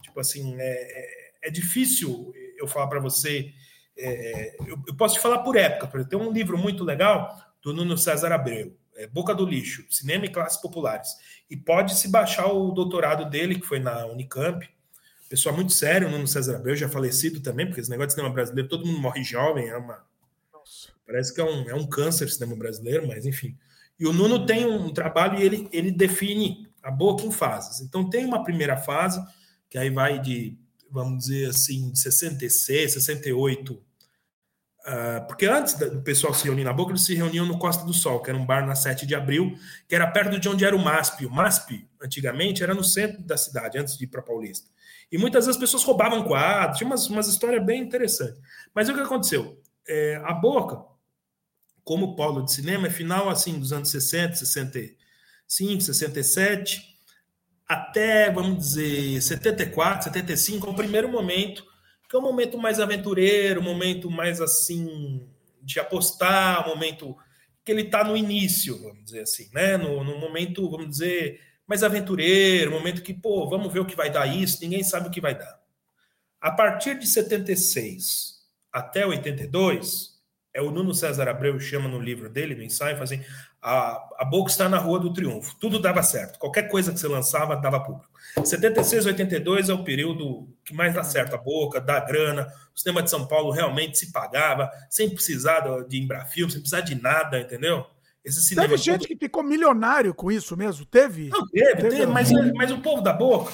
Tipo 0.03 0.19
assim, 0.19 0.57
é, 0.59 0.65
é, 0.65 1.49
é 1.49 1.51
difícil 1.51 2.33
eu 2.59 2.67
falar 2.67 2.89
para 2.89 2.99
você, 2.99 3.53
é, 3.97 4.57
eu, 4.67 4.83
eu, 4.87 4.95
posso 4.97 5.15
te 5.15 5.21
falar 5.21 5.39
por 5.39 5.57
época, 5.57 6.05
tem 6.05 6.19
um 6.19 6.33
livro 6.33 6.57
muito 6.57 6.85
legal 6.85 7.37
do 7.63 7.73
Nuno 7.73 7.97
César 7.97 8.33
Abreu, 8.33 8.77
é, 8.97 9.07
Boca 9.07 9.35
do 9.35 9.47
Lixo, 9.47 9.85
Cinema 9.91 10.27
e 10.27 10.31
Classes 10.31 10.61
Populares. 10.61 11.11
E 11.49 11.57
pode 11.57 11.95
se 11.95 12.09
baixar 12.09 12.47
o 12.47 12.71
doutorado 12.71 13.29
dele, 13.29 13.59
que 13.59 13.67
foi 13.67 13.79
na 13.79 14.07
Unicamp. 14.07 14.69
Pessoa 15.29 15.55
muito 15.55 15.73
sério, 15.73 16.09
o 16.09 16.11
Nuno 16.11 16.27
César 16.27 16.57
Abreu, 16.57 16.77
já 16.77 16.89
falecido 16.89 17.41
também, 17.41 17.67
porque 17.67 17.81
esse 17.81 17.91
negócio 17.91 18.09
de 18.09 18.15
cinema 18.15 18.35
brasileiro, 18.35 18.69
todo 18.69 18.87
mundo 18.87 19.01
morre 19.01 19.23
jovem, 19.23 19.69
é 19.69 19.77
uma. 19.77 20.05
Parece 21.07 21.35
que 21.35 21.41
é 21.41 21.45
um, 21.45 21.71
é 21.71 21.75
um 21.75 21.87
câncer 21.87 22.27
o 22.27 22.29
cinema 22.29 22.57
brasileiro, 22.57 23.07
mas 23.07 23.27
enfim. 23.27 23.57
E 23.99 24.07
o 24.07 24.13
Nuno 24.13 24.47
tem 24.47 24.67
um 24.67 24.93
trabalho 24.93 25.39
e 25.39 25.43
ele, 25.43 25.69
ele 25.73 25.91
define 25.91 26.69
a 26.83 26.91
boca 26.91 27.25
em 27.25 27.31
fases. 27.31 27.81
Então 27.81 28.09
tem 28.09 28.25
uma 28.25 28.43
primeira 28.43 28.77
fase, 28.77 29.23
que 29.71 29.79
aí 29.79 29.91
vai 29.91 30.19
de, 30.19 30.59
vamos 30.93 31.25
dizer 31.25 31.51
assim, 31.51 31.91
de 31.91 31.99
66, 31.99 32.93
68 32.93 33.83
Uh, 34.83 35.25
porque 35.29 35.47
antes 35.47 35.75
do 35.75 36.03
pessoal 36.03 36.35
se 36.35 36.45
reunir 36.45 36.65
na 36.65 36.73
boca, 36.73 36.91
eles 36.91 37.05
se 37.05 37.15
reuniam 37.15 37.47
no 37.47 37.57
Costa 37.57 37.85
do 37.85 37.95
Sol, 37.95 38.21
que 38.21 38.31
era 38.31 38.39
um 38.39 38.45
bar 38.45 38.67
na 38.67 38.75
7 38.75 39.07
de 39.07 39.15
abril, 39.15 39.57
que 39.89 39.95
era 39.95 40.11
perto 40.11 40.41
de 40.41 40.49
onde 40.49 40.65
era 40.65 40.75
o 40.75 40.79
MASP. 40.79 41.25
O 41.25 41.31
MASP, 41.31 41.89
antigamente, 42.03 42.65
era 42.65 42.75
no 42.75 42.83
centro 42.83 43.23
da 43.23 43.37
cidade, 43.37 43.79
antes 43.79 43.97
de 43.97 44.05
ir 44.05 44.09
para 44.09 44.21
Paulista. 44.21 44.69
E 45.11 45.17
muitas 45.17 45.47
vezes 45.47 45.57
as 45.57 45.61
pessoas 45.61 45.85
roubavam 45.85 46.25
quadros, 46.25 46.79
tinha 46.79 46.89
umas, 46.89 47.09
umas 47.09 47.29
histórias 47.29 47.65
bem 47.65 47.81
interessantes. 47.81 48.41
Mas 48.75 48.89
o 48.89 48.95
que 48.95 49.01
aconteceu? 49.01 49.61
É, 49.87 50.21
a 50.25 50.33
Boca, 50.33 50.85
como 51.85 52.17
polo 52.17 52.45
de 52.45 52.53
cinema, 52.53 52.89
é 52.89 52.91
final 52.91 53.29
assim 53.29 53.61
dos 53.61 53.73
anos 53.73 53.89
60, 53.91 54.35
65, 54.35 55.81
67, 55.81 56.92
até, 57.73 58.31
vamos 58.31 58.59
dizer, 58.59 59.21
74, 59.23 60.05
75, 60.05 60.67
é 60.67 60.71
o 60.71 60.75
primeiro 60.75 61.09
momento 61.09 61.65
que 62.13 62.17
é 62.17 62.19
um 62.19 62.23
momento 62.23 62.59
mais 62.59 62.79
aventureiro, 62.79 63.63
um 63.63 63.65
momento 63.65 64.11
mais 64.11 64.39
assim 64.39 65.27
de 65.63 65.81
apostar, 65.81 66.67
um 66.67 66.75
momento 66.75 67.17
que 67.65 67.73
ele 67.73 67.81
está 67.81 68.05
no 68.05 68.15
início, 68.15 68.79
vamos 68.83 69.07
dizer 69.07 69.23
assim, 69.23 69.49
né? 69.51 69.79
No, 69.79 70.05
no, 70.05 70.19
momento, 70.19 70.69
vamos 70.69 70.91
dizer, 70.91 71.41
mais 71.67 71.83
aventureiro, 71.83 72.71
momento 72.71 73.01
que, 73.01 73.15
pô, 73.15 73.49
vamos 73.49 73.73
ver 73.73 73.81
o 73.81 73.87
que 73.87 73.97
vai 73.97 74.11
dar 74.11 74.27
isso, 74.27 74.59
ninguém 74.61 74.85
sabe 74.85 75.09
o 75.09 75.11
que 75.11 75.23
vai 75.23 75.39
dar. 75.39 75.59
A 76.39 76.51
partir 76.51 76.99
de 76.99 77.07
76 77.07 78.43
até 78.71 79.07
82, 79.07 80.12
é 80.55 80.61
o 80.61 80.71
Nuno 80.71 80.95
César 80.95 81.29
Abreu 81.29 81.59
chama 81.59 81.89
no 81.89 81.99
livro 81.99 82.29
dele, 82.29 82.55
no 82.55 82.63
ensaio, 82.63 82.95
fala 82.95 83.05
assim, 83.05 83.23
a, 83.61 84.09
a 84.19 84.25
boca 84.25 84.51
está 84.51 84.69
na 84.69 84.79
Rua 84.79 84.99
do 84.99 85.13
Triunfo. 85.13 85.57
Tudo 85.59 85.79
dava 85.79 86.03
certo. 86.03 86.39
Qualquer 86.39 86.69
coisa 86.69 86.93
que 86.93 87.01
você 87.01 87.09
lançava 87.09 87.57
dava 87.57 87.81
público. 87.81 88.11
76, 88.45 89.07
82 89.07 89.69
é 89.69 89.75
o 89.75 89.85
período 89.85 90.49
que 90.65 90.75
mais 90.75 90.95
dá 90.95 91.05
certo. 91.05 91.35
A 91.35 91.39
boca, 91.39 91.81
dá 91.81 92.01
grana. 92.01 92.47
O 92.75 92.79
cinema 92.79 93.03
de 93.03 93.11
São 93.11 93.27
Paulo 93.27 93.51
realmente 93.51 93.99
se 93.99 94.13
pagava, 94.13 94.71
sem 94.91 95.09
precisar 95.09 95.61
de 95.89 95.99
Embrafilme, 95.99 96.51
sem 96.51 96.61
precisar 96.61 96.81
de 96.83 97.01
nada, 97.01 97.41
entendeu? 97.41 97.87
esse 98.25 98.41
cinema. 98.41 98.69
Teve 98.69 98.81
gente 98.81 99.09
que 99.09 99.17
ficou 99.17 99.43
milionário 99.43 100.15
com 100.15 100.31
isso 100.31 100.57
mesmo? 100.57 100.87
Teve? 100.87 101.29
Não, 101.29 101.45
teve, 101.49 101.75
teve, 101.75 101.89
teve 101.89 102.07
mas, 102.07 102.31
mas 102.55 102.71
o 102.71 102.79
povo 102.79 103.03
da 103.03 103.13
boca 103.13 103.53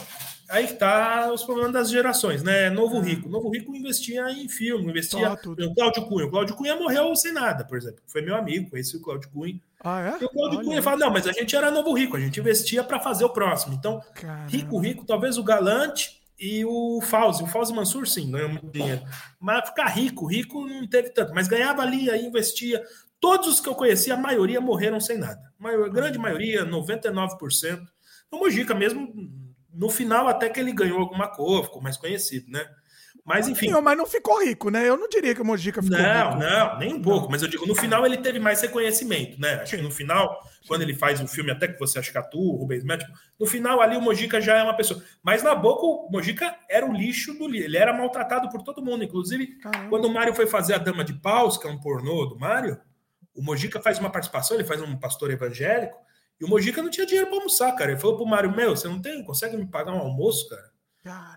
aí 0.48 0.66
que 0.66 0.74
tá 0.74 1.30
os 1.32 1.44
problemas 1.44 1.72
das 1.72 1.90
gerações, 1.90 2.42
né? 2.42 2.70
Novo 2.70 3.00
Rico. 3.00 3.28
Novo 3.28 3.50
Rico 3.50 3.74
investia 3.74 4.30
em 4.30 4.48
filme, 4.48 4.90
investia. 4.90 5.32
O 5.32 5.74
Cláudio 5.74 6.06
Cunha. 6.06 6.26
O 6.26 6.30
Cláudio 6.30 6.56
Cunha 6.56 6.76
morreu 6.76 7.14
sem 7.14 7.32
nada, 7.32 7.64
por 7.64 7.76
exemplo. 7.76 8.02
Foi 8.06 8.22
meu 8.22 8.34
amigo, 8.34 8.70
conheci 8.70 8.96
o 8.96 9.02
Cláudio 9.02 9.30
Cunha. 9.30 9.60
Ah, 9.84 10.00
é? 10.00 10.22
E 10.22 10.24
o 10.24 10.28
Cláudio 10.28 10.62
Cunha 10.62 10.82
fala: 10.82 10.96
não, 10.96 11.10
mas 11.10 11.26
a 11.26 11.32
gente 11.32 11.54
era 11.54 11.70
novo 11.70 11.92
rico, 11.92 12.16
a 12.16 12.20
gente 12.20 12.40
investia 12.40 12.82
para 12.82 12.98
fazer 12.98 13.24
o 13.24 13.30
próximo. 13.30 13.74
Então, 13.74 14.00
Caramba. 14.14 14.50
rico, 14.50 14.78
rico, 14.78 15.04
talvez 15.04 15.36
o 15.36 15.44
Galante 15.44 16.22
e 16.38 16.64
o 16.64 17.00
Fauzi. 17.02 17.42
O 17.42 17.46
Fauzi 17.46 17.72
Mansur, 17.72 18.06
sim, 18.06 18.30
ganhou 18.30 18.48
muito 18.48 18.70
dinheiro. 18.70 19.02
Mas 19.38 19.68
ficar 19.68 19.86
rico, 19.86 20.26
rico 20.26 20.66
não 20.66 20.86
teve 20.86 21.10
tanto. 21.10 21.34
Mas 21.34 21.48
ganhava 21.48 21.82
ali, 21.82 22.10
aí 22.10 22.24
investia. 22.24 22.82
Todos 23.20 23.48
os 23.48 23.60
que 23.60 23.68
eu 23.68 23.74
conheci, 23.74 24.12
a 24.12 24.16
maioria 24.16 24.60
morreram 24.60 25.00
sem 25.00 25.18
nada. 25.18 25.40
A 25.58 25.62
maior, 25.62 25.90
grande 25.90 26.18
maioria, 26.18 26.64
99%. 26.64 27.80
O 28.30 28.38
Mojica 28.38 28.74
mesmo 28.74 29.12
no 29.72 29.88
final, 29.88 30.28
até 30.28 30.48
que 30.48 30.58
ele 30.58 30.72
ganhou 30.72 30.98
alguma 30.98 31.28
coisa, 31.28 31.64
ficou 31.64 31.82
mais 31.82 31.96
conhecido, 31.96 32.50
né? 32.50 32.68
Mas 33.28 33.46
enfim. 33.46 33.68
Não, 33.68 33.82
mas 33.82 33.98
não 33.98 34.06
ficou 34.06 34.42
rico, 34.42 34.70
né? 34.70 34.88
Eu 34.88 34.96
não 34.96 35.06
diria 35.06 35.34
que 35.34 35.42
o 35.42 35.44
Mojica 35.44 35.82
ficou 35.82 35.98
não, 35.98 36.30
rico. 36.30 36.38
Não, 36.38 36.68
não, 36.68 36.78
nem 36.78 36.94
um 36.94 37.02
pouco. 37.02 37.30
Mas 37.30 37.42
eu 37.42 37.48
digo, 37.48 37.66
no 37.66 37.74
final 37.74 38.06
ele 38.06 38.16
teve 38.16 38.38
mais 38.38 38.62
reconhecimento, 38.62 39.38
né? 39.38 39.56
Acho 39.56 39.76
que 39.76 39.82
no 39.82 39.90
final, 39.90 40.40
quando 40.66 40.80
ele 40.80 40.94
faz 40.94 41.20
um 41.20 41.26
filme, 41.26 41.50
até 41.50 41.68
que 41.68 41.78
você 41.78 41.98
acha 41.98 42.10
que 42.10 42.16
atua, 42.16 42.40
o 42.40 42.56
Rubens 42.56 42.82
Médico, 42.84 43.12
no 43.38 43.44
final 43.44 43.82
ali 43.82 43.98
o 43.98 44.00
Mojica 44.00 44.40
já 44.40 44.56
é 44.56 44.62
uma 44.62 44.74
pessoa. 44.74 45.02
Mas 45.22 45.42
na 45.42 45.54
boca, 45.54 45.84
o 45.84 46.08
Mojica 46.10 46.56
era 46.70 46.86
o 46.86 46.92
lixo 46.92 47.34
do 47.34 47.46
lixo. 47.46 47.66
Ele 47.66 47.76
era 47.76 47.92
maltratado 47.92 48.48
por 48.48 48.62
todo 48.62 48.82
mundo. 48.82 49.04
Inclusive, 49.04 49.58
quando 49.90 50.06
o 50.06 50.12
Mário 50.12 50.34
foi 50.34 50.46
fazer 50.46 50.72
a 50.72 50.78
Dama 50.78 51.04
de 51.04 51.12
Paus, 51.12 51.58
que 51.58 51.66
é 51.66 51.70
um 51.70 51.78
pornô 51.78 52.24
do 52.24 52.38
Mário, 52.38 52.80
o 53.34 53.42
Mojica 53.42 53.78
faz 53.78 53.98
uma 53.98 54.08
participação, 54.08 54.56
ele 54.56 54.66
faz 54.66 54.80
um 54.80 54.96
pastor 54.96 55.30
evangélico. 55.30 55.98
E 56.40 56.44
o 56.44 56.48
Mojica 56.48 56.82
não 56.82 56.90
tinha 56.90 57.06
dinheiro 57.06 57.28
para 57.28 57.36
almoçar, 57.36 57.72
cara. 57.72 57.90
Ele 57.90 58.00
falou 58.00 58.16
pro 58.16 58.26
Mário: 58.26 58.54
Meu, 58.54 58.76
você 58.76 58.88
não 58.88 59.00
tem, 59.00 59.22
consegue 59.24 59.56
me 59.56 59.66
pagar 59.66 59.92
um 59.92 59.98
almoço, 59.98 60.48
cara? 60.48 60.70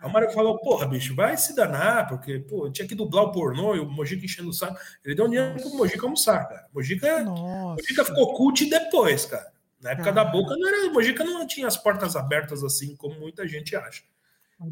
Aí 0.01 0.09
o 0.09 0.11
Mário 0.11 0.31
falou: 0.31 0.59
Porra, 0.59 0.85
bicho, 0.85 1.15
vai 1.15 1.37
se 1.37 1.55
danar, 1.55 2.07
porque, 2.07 2.39
pô, 2.39 2.69
tinha 2.69 2.87
que 2.87 2.95
dublar 2.95 3.25
o 3.25 3.31
pornô 3.31 3.75
e 3.75 3.79
o 3.79 3.89
Mojica 3.89 4.25
enchendo 4.25 4.49
o 4.49 4.53
saco. 4.53 4.77
Ele 5.03 5.15
deu 5.15 5.25
um 5.25 5.29
dinheiro 5.29 5.55
pro 5.61 5.75
Mojica 5.75 6.05
almoçar, 6.05 6.47
cara. 6.47 6.67
O 6.71 6.75
Mojica, 6.75 7.23
Mojica 7.23 8.05
ficou 8.05 8.33
cult 8.33 8.69
depois, 8.69 9.25
cara. 9.25 9.51
Na 9.81 9.91
época 9.91 10.11
da 10.11 10.23
boca, 10.23 10.55
não 10.55 10.67
era, 10.67 10.87
o 10.89 10.93
Mojica 10.93 11.23
não 11.23 11.47
tinha 11.47 11.67
as 11.67 11.75
portas 11.75 12.15
abertas 12.15 12.63
assim, 12.63 12.95
como 12.95 13.19
muita 13.19 13.47
gente 13.47 13.75
acha. 13.75 14.03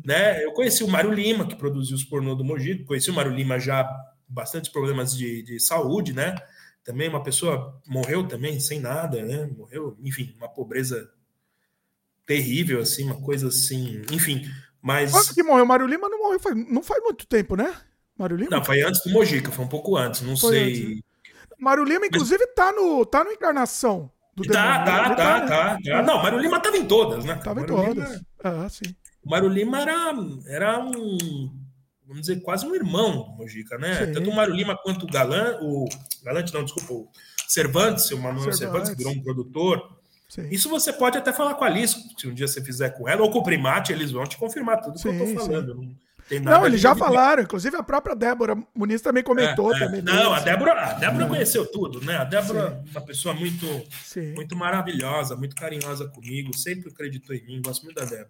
Né? 0.06 0.44
Eu 0.46 0.52
conheci 0.52 0.84
o 0.84 0.88
Mário 0.88 1.12
Lima, 1.12 1.48
que 1.48 1.56
produziu 1.56 1.96
os 1.96 2.04
pornô 2.04 2.36
do 2.36 2.44
Mojica. 2.44 2.86
Conheci 2.86 3.10
o 3.10 3.14
Mário 3.14 3.32
Lima 3.32 3.60
já 3.60 3.90
bastantes 4.28 4.70
problemas 4.70 5.18
de, 5.18 5.42
de 5.42 5.60
saúde, 5.60 6.14
né? 6.14 6.36
Também 6.90 7.08
uma 7.08 7.22
pessoa 7.22 7.80
morreu 7.86 8.28
também 8.28 8.60
sem 8.60 8.80
nada, 8.80 9.22
né? 9.22 9.48
Morreu, 9.56 9.96
enfim, 10.04 10.34
uma 10.40 10.50
pobreza 10.50 11.08
terrível, 12.26 12.82
assim, 12.82 13.04
uma 13.04 13.22
coisa 13.22 13.50
assim, 13.50 14.02
enfim. 14.12 14.50
Mas. 14.82 15.12
Quando 15.12 15.36
que 15.36 15.44
morreu? 15.44 15.68
Mário 15.68 15.86
Lima 15.86 16.10
não 16.10 16.18
morreu, 16.18 16.40
faz, 16.40 16.56
não 16.56 16.82
faz 16.82 17.04
muito 17.04 17.28
tempo, 17.28 17.56
né? 17.56 17.72
Mário 18.18 18.36
Lima? 18.36 18.50
Não, 18.50 18.66
foi 18.66 18.82
antes 18.82 19.04
do 19.04 19.12
Mojica, 19.12 19.52
foi 19.52 19.66
um 19.66 19.68
pouco 19.68 19.96
antes, 19.96 20.22
não 20.22 20.36
foi 20.36 20.56
sei. 20.56 20.70
Antes. 20.70 20.90
Né? 20.90 21.02
Mário 21.60 21.84
Lima, 21.84 22.08
inclusive, 22.08 22.44
Mas... 22.44 22.56
tá, 22.56 22.72
no, 22.72 23.06
tá 23.06 23.24
no 23.24 23.32
Encarnação. 23.32 24.12
Do 24.36 24.44
tá, 24.46 24.84
tá, 24.84 25.10
tá, 25.10 25.16
tá, 25.16 25.42
tá, 25.42 25.78
tá. 25.80 26.02
Não, 26.02 26.24
Mário 26.24 26.40
Lima 26.40 26.60
tava 26.60 26.78
em 26.78 26.88
todas, 26.88 27.24
né? 27.24 27.36
Tava 27.36 27.62
em 27.62 27.66
todas. 27.68 28.10
Lima... 28.10 28.26
Ah, 28.44 28.68
sim. 28.68 28.96
O 29.24 29.30
Mário 29.30 29.48
Lima 29.48 29.80
era, 29.80 30.16
era 30.48 30.80
um 30.80 31.52
vamos 32.10 32.22
dizer, 32.22 32.42
quase 32.42 32.66
um 32.66 32.74
irmão 32.74 33.30
do 33.30 33.38
Mojica, 33.38 33.78
né? 33.78 34.08
Sim. 34.08 34.14
Tanto 34.14 34.30
o 34.32 34.36
Mário 34.36 34.54
Lima 34.54 34.76
quanto 34.76 35.04
o 35.04 35.08
Galan, 35.08 35.60
o 35.62 35.88
Galante 36.24 36.52
não, 36.54 36.64
desculpa, 36.64 36.92
o 36.92 37.08
Cervantes, 37.48 38.10
o 38.12 38.18
Manuel 38.18 38.52
Cervantes, 38.52 38.60
Cervantes 38.60 38.96
virou 38.96 39.14
um 39.14 39.22
produtor. 39.22 39.98
Sim. 40.28 40.48
Isso 40.52 40.70
você 40.70 40.92
pode 40.92 41.18
até 41.18 41.32
falar 41.32 41.54
com 41.54 41.64
a 41.64 41.68
Alice, 41.68 41.96
se 42.18 42.28
um 42.28 42.34
dia 42.34 42.48
você 42.48 42.64
fizer 42.64 42.90
com 42.90 43.08
ela, 43.08 43.22
ou 43.22 43.32
com 43.32 43.40
o 43.40 43.44
Primate, 43.44 43.94
eles 43.94 44.12
vão 44.12 44.26
te 44.26 44.38
confirmar 44.38 44.82
tudo 44.82 44.98
sim, 44.98 45.12
que 45.12 45.24
eu 45.24 45.36
tô 45.36 45.42
falando. 45.42 45.76
Não, 46.32 46.52
não 46.52 46.66
eles 46.66 46.82
já 46.82 46.96
falaram, 46.96 47.42
inclusive 47.42 47.76
a 47.76 47.82
própria 47.82 48.16
Débora 48.16 48.56
Muniz 48.76 49.02
também 49.02 49.24
comentou. 49.24 49.74
É, 49.74 49.78
é. 49.78 49.86
Também 49.86 50.02
não, 50.02 50.34
a 50.34 50.40
Débora, 50.40 50.74
a 50.74 50.94
Débora 50.94 51.28
conheceu 51.28 51.66
tudo, 51.66 52.04
né? 52.04 52.18
A 52.18 52.24
Débora 52.24 52.84
é 52.86 52.92
uma 52.92 53.02
pessoa 53.02 53.34
muito, 53.34 53.66
muito 54.36 54.56
maravilhosa, 54.56 55.36
muito 55.36 55.56
carinhosa 55.56 56.08
comigo, 56.08 56.56
sempre 56.56 56.90
acreditou 56.90 57.36
em 57.36 57.44
mim, 57.46 57.62
gosto 57.64 57.84
muito 57.84 57.98
da 57.98 58.06
Débora. 58.06 58.30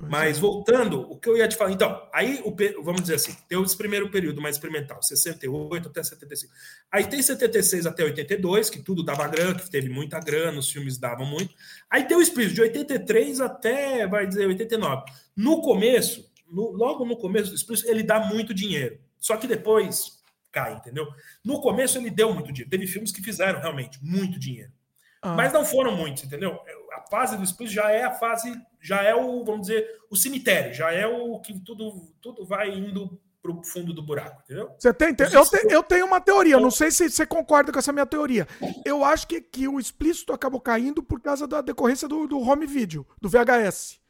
Mas 0.00 0.38
é. 0.38 0.40
voltando, 0.40 1.00
o 1.10 1.18
que 1.18 1.28
eu 1.28 1.36
ia 1.36 1.48
te 1.48 1.56
falar. 1.56 1.72
Então, 1.72 2.08
aí, 2.12 2.40
o, 2.44 2.54
vamos 2.82 3.00
dizer 3.02 3.16
assim, 3.16 3.36
tem 3.48 3.60
esse 3.62 3.76
primeiro 3.76 4.10
período 4.10 4.40
mais 4.40 4.54
experimental, 4.54 5.02
68 5.02 5.88
até 5.88 6.02
75. 6.02 6.52
Aí 6.90 7.04
tem 7.04 7.20
76 7.20 7.86
até 7.86 8.04
82, 8.04 8.70
que 8.70 8.80
tudo 8.80 9.02
dava 9.02 9.26
grana, 9.26 9.58
que 9.58 9.70
teve 9.70 9.88
muita 9.88 10.20
grana, 10.20 10.58
os 10.58 10.70
filmes 10.70 10.98
davam 10.98 11.26
muito. 11.26 11.52
Aí 11.90 12.04
tem 12.04 12.16
o 12.16 12.22
Espírito, 12.22 12.54
de 12.54 12.62
83 12.62 13.40
até, 13.40 14.06
vai 14.06 14.26
dizer, 14.26 14.46
89. 14.46 15.04
No 15.36 15.60
começo, 15.62 16.30
no, 16.48 16.70
logo 16.70 17.04
no 17.04 17.16
começo 17.16 17.50
do 17.50 17.56
Espírito, 17.56 17.88
ele 17.88 18.02
dá 18.02 18.20
muito 18.20 18.54
dinheiro. 18.54 18.98
Só 19.18 19.36
que 19.36 19.48
depois 19.48 20.18
cai, 20.52 20.74
entendeu? 20.74 21.06
No 21.44 21.60
começo 21.60 21.98
ele 21.98 22.10
deu 22.10 22.32
muito 22.32 22.52
dinheiro. 22.52 22.70
Teve 22.70 22.86
filmes 22.86 23.12
que 23.12 23.22
fizeram 23.22 23.60
realmente 23.60 23.98
muito 24.02 24.38
dinheiro. 24.38 24.72
Ah. 25.20 25.34
Mas 25.34 25.52
não 25.52 25.64
foram 25.64 25.96
muitos, 25.96 26.24
entendeu? 26.24 26.58
A 26.98 27.10
fase 27.10 27.36
do 27.36 27.44
Espírito 27.44 27.74
já 27.74 27.90
é 27.90 28.04
a 28.04 28.12
fase 28.12 28.52
já 28.80 29.02
é 29.02 29.14
o, 29.14 29.44
vamos 29.44 29.66
dizer, 29.66 29.86
o 30.10 30.16
cemitério, 30.16 30.72
já 30.72 30.92
é 30.92 31.06
o 31.06 31.40
que 31.40 31.58
tudo, 31.60 32.12
tudo 32.20 32.46
vai 32.46 32.70
indo 32.70 33.20
para 33.42 33.52
o 33.52 33.62
fundo 33.64 33.92
do 33.92 34.02
buraco, 34.02 34.42
entendeu? 34.44 34.70
Você 34.78 34.92
tem, 34.92 35.14
tem 35.14 35.32
eu, 35.32 35.44
te, 35.44 35.66
eu 35.68 35.82
tenho 35.82 36.06
uma 36.06 36.20
teoria, 36.20 36.58
não 36.58 36.70
sei 36.70 36.90
se 36.90 37.08
você 37.08 37.26
concorda 37.26 37.72
com 37.72 37.78
essa 37.78 37.92
minha 37.92 38.06
teoria. 38.06 38.46
Eu 38.84 39.04
acho 39.04 39.26
que, 39.26 39.40
que 39.40 39.68
o 39.68 39.78
explícito 39.78 40.32
acabou 40.32 40.60
caindo 40.60 41.02
por 41.02 41.20
causa 41.20 41.46
da 41.46 41.60
decorrência 41.60 42.08
do, 42.08 42.26
do 42.26 42.38
home 42.40 42.66
video, 42.66 43.06
do 43.20 43.28
VHS. 43.28 44.00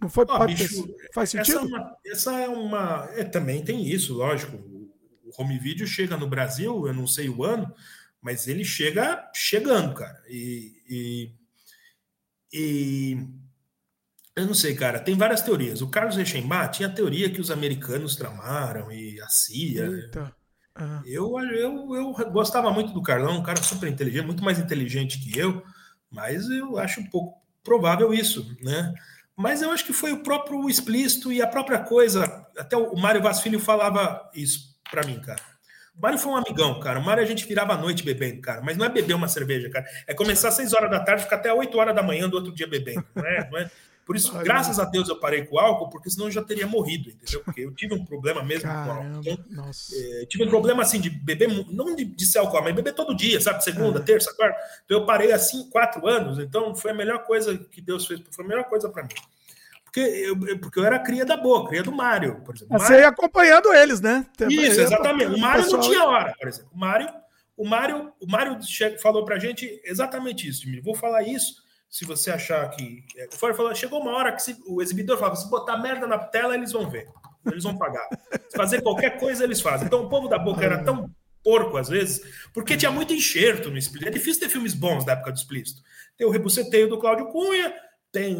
Não 0.00 0.08
foi? 0.08 0.24
Ah, 0.28 0.46
bicho, 0.46 0.88
faz 1.12 1.30
sentido? 1.30 1.58
Essa 1.58 1.66
é 1.66 1.68
uma. 1.68 1.96
Essa 2.06 2.40
é 2.40 2.48
uma 2.48 3.10
é, 3.16 3.24
também 3.24 3.62
tem 3.62 3.86
isso, 3.86 4.14
lógico. 4.14 4.56
O 4.56 5.30
home 5.36 5.58
video 5.58 5.86
chega 5.86 6.16
no 6.16 6.26
Brasil, 6.26 6.86
eu 6.86 6.94
não 6.94 7.06
sei 7.06 7.28
o 7.28 7.44
ano, 7.44 7.72
mas 8.20 8.48
ele 8.48 8.64
chega 8.64 9.30
chegando, 9.34 9.94
cara. 9.94 10.22
E, 10.26 10.72
e, 10.88 11.32
e 12.52 13.26
eu 14.36 14.46
não 14.46 14.54
sei, 14.54 14.74
cara. 14.74 15.00
Tem 15.00 15.16
várias 15.16 15.42
teorias. 15.42 15.82
O 15.82 15.88
Carlos 15.88 16.16
Reichenbach 16.16 16.76
tinha 16.76 16.88
a 16.88 16.92
teoria 16.92 17.30
que 17.30 17.40
os 17.40 17.50
americanos 17.50 18.16
tramaram 18.16 18.90
e 18.90 19.20
a 19.20 19.28
CIA. 19.28 19.86
Eita. 19.86 20.34
Ah. 20.74 21.02
Eu, 21.04 21.38
eu, 21.38 21.94
eu 21.94 22.12
gostava 22.30 22.70
muito 22.72 22.92
do 22.92 23.02
Carlão, 23.02 23.38
um 23.38 23.42
cara 23.42 23.62
super 23.62 23.88
inteligente, 23.88 24.24
muito 24.24 24.44
mais 24.44 24.58
inteligente 24.58 25.18
que 25.18 25.36
eu, 25.36 25.62
mas 26.10 26.48
eu 26.48 26.78
acho 26.78 27.00
um 27.00 27.06
pouco 27.06 27.40
provável 27.62 28.14
isso, 28.14 28.56
né? 28.62 28.94
Mas 29.36 29.62
eu 29.62 29.70
acho 29.70 29.84
que 29.84 29.92
foi 29.92 30.12
o 30.12 30.22
próprio 30.22 30.68
explícito 30.68 31.32
e 31.32 31.42
a 31.42 31.46
própria 31.46 31.80
coisa. 31.80 32.46
Até 32.56 32.76
o 32.76 32.96
Mário 32.96 33.22
Vaz 33.22 33.40
Filho 33.40 33.58
falava 33.58 34.30
isso 34.34 34.78
para 34.90 35.04
mim, 35.06 35.20
cara. 35.20 35.40
O 36.00 36.02
Mário 36.02 36.18
foi 36.18 36.32
um 36.32 36.36
amigão, 36.36 36.80
cara. 36.80 36.98
O 36.98 37.04
Mário 37.04 37.22
a 37.22 37.26
gente 37.26 37.46
virava 37.46 37.74
a 37.74 37.76
noite 37.76 38.02
bebendo, 38.02 38.40
cara. 38.40 38.62
Mas 38.62 38.74
não 38.78 38.86
é 38.86 38.88
beber 38.88 39.12
uma 39.12 39.28
cerveja, 39.28 39.68
cara. 39.68 39.84
É 40.06 40.14
começar 40.14 40.48
às 40.48 40.54
6 40.54 40.72
horas 40.72 40.90
da 40.90 41.00
tarde 41.00 41.20
e 41.20 41.24
ficar 41.24 41.36
até 41.36 41.52
8 41.52 41.76
horas 41.76 41.94
da 41.94 42.02
manhã 42.02 42.26
do 42.26 42.36
outro 42.36 42.50
dia 42.50 42.66
bebendo. 42.66 43.04
Não 43.14 43.26
é, 43.26 43.50
não 43.50 43.58
é, 43.58 43.70
por 44.06 44.16
isso, 44.16 44.34
Ai, 44.34 44.42
graças 44.42 44.80
a 44.80 44.84
Deus, 44.86 45.10
eu 45.10 45.20
parei 45.20 45.44
com 45.44 45.56
o 45.56 45.58
álcool, 45.58 45.90
porque 45.90 46.08
senão 46.08 46.26
eu 46.26 46.32
já 46.32 46.42
teria 46.42 46.66
morrido, 46.66 47.10
entendeu? 47.10 47.42
Porque 47.44 47.60
eu 47.60 47.72
tive 47.72 47.94
um 47.94 48.04
problema 48.04 48.42
mesmo 48.42 48.68
Caramba, 48.68 48.86
com 48.86 49.06
álcool. 49.06 49.44
Então, 49.50 49.70
é, 49.92 50.26
tive 50.26 50.44
um 50.44 50.48
problema 50.48 50.82
assim 50.82 51.00
de 51.00 51.10
beber, 51.10 51.48
não 51.70 51.94
de, 51.94 52.06
de 52.06 52.26
ser 52.26 52.38
álcool, 52.38 52.62
mas 52.62 52.74
beber 52.74 52.94
todo 52.94 53.14
dia, 53.14 53.40
sabe? 53.40 53.62
Segunda, 53.62 54.00
é. 54.00 54.02
terça, 54.02 54.34
quarta. 54.34 54.58
Então 54.84 54.98
eu 54.98 55.06
parei 55.06 55.30
assim 55.30 55.68
quatro 55.68 56.08
anos, 56.08 56.38
então 56.38 56.74
foi 56.74 56.92
a 56.92 56.94
melhor 56.94 57.24
coisa 57.24 57.56
que 57.56 57.80
Deus 57.80 58.06
fez, 58.06 58.20
foi 58.30 58.44
a 58.44 58.48
melhor 58.48 58.64
coisa 58.64 58.88
para 58.88 59.02
mim. 59.02 59.14
Porque 59.90 60.00
eu, 60.00 60.58
porque 60.60 60.78
eu 60.78 60.84
era 60.84 61.00
cria 61.00 61.24
da 61.24 61.36
boa, 61.36 61.66
cria 61.66 61.82
do 61.82 61.90
Mário, 61.90 62.40
por 62.44 62.54
exemplo. 62.54 62.78
Você 62.78 63.00
ia 63.00 63.08
acompanhando 63.08 63.74
eles, 63.74 64.00
né? 64.00 64.24
Isso, 64.48 64.80
exatamente. 64.80 65.34
O 65.34 65.38
Mário 65.38 65.68
não 65.68 65.80
tinha 65.80 66.04
hora, 66.04 66.32
por 66.38 66.46
exemplo. 66.46 66.70
O 66.72 66.78
Mário, 66.78 67.08
o 67.56 67.68
Mário, 67.68 68.12
o 68.20 68.26
Mário 68.30 68.58
falou 69.02 69.24
pra 69.24 69.38
gente 69.38 69.80
exatamente 69.84 70.48
isso, 70.48 70.60
de 70.60 70.70
mim. 70.70 70.80
Vou 70.80 70.94
falar 70.94 71.24
isso 71.24 71.56
se 71.88 72.04
você 72.04 72.30
achar 72.30 72.70
que. 72.70 73.04
É, 73.16 73.26
o 73.26 73.36
Ford 73.36 73.56
falou: 73.56 73.74
chegou 73.74 74.00
uma 74.00 74.12
hora 74.12 74.32
que 74.32 74.42
se, 74.42 74.56
o 74.64 74.80
exibidor 74.80 75.18
falava: 75.18 75.34
se 75.34 75.50
botar 75.50 75.76
merda 75.78 76.06
na 76.06 76.18
tela, 76.18 76.54
eles 76.54 76.70
vão 76.70 76.88
ver. 76.88 77.08
Eles 77.50 77.64
vão 77.64 77.76
pagar. 77.76 78.06
Se 78.48 78.56
fazer 78.56 78.80
qualquer 78.82 79.18
coisa, 79.18 79.42
eles 79.42 79.60
fazem. 79.60 79.86
Então 79.86 80.04
o 80.04 80.08
povo 80.08 80.28
da 80.28 80.38
boca 80.38 80.64
era 80.64 80.84
tão 80.84 81.10
porco 81.42 81.76
às 81.78 81.88
vezes, 81.88 82.20
porque 82.52 82.76
tinha 82.76 82.92
muito 82.92 83.12
enxerto 83.12 83.70
no 83.70 83.78
explícito. 83.78 84.08
É 84.08 84.12
difícil 84.12 84.40
ter 84.40 84.48
filmes 84.48 84.74
bons 84.74 85.04
da 85.04 85.14
época 85.14 85.32
do 85.32 85.38
explícito. 85.38 85.82
Tem 86.16 86.26
o 86.26 86.30
Rebuceteio 86.30 86.88
do 86.88 86.98
Cláudio 86.98 87.26
Cunha, 87.26 87.74
tem 88.12 88.36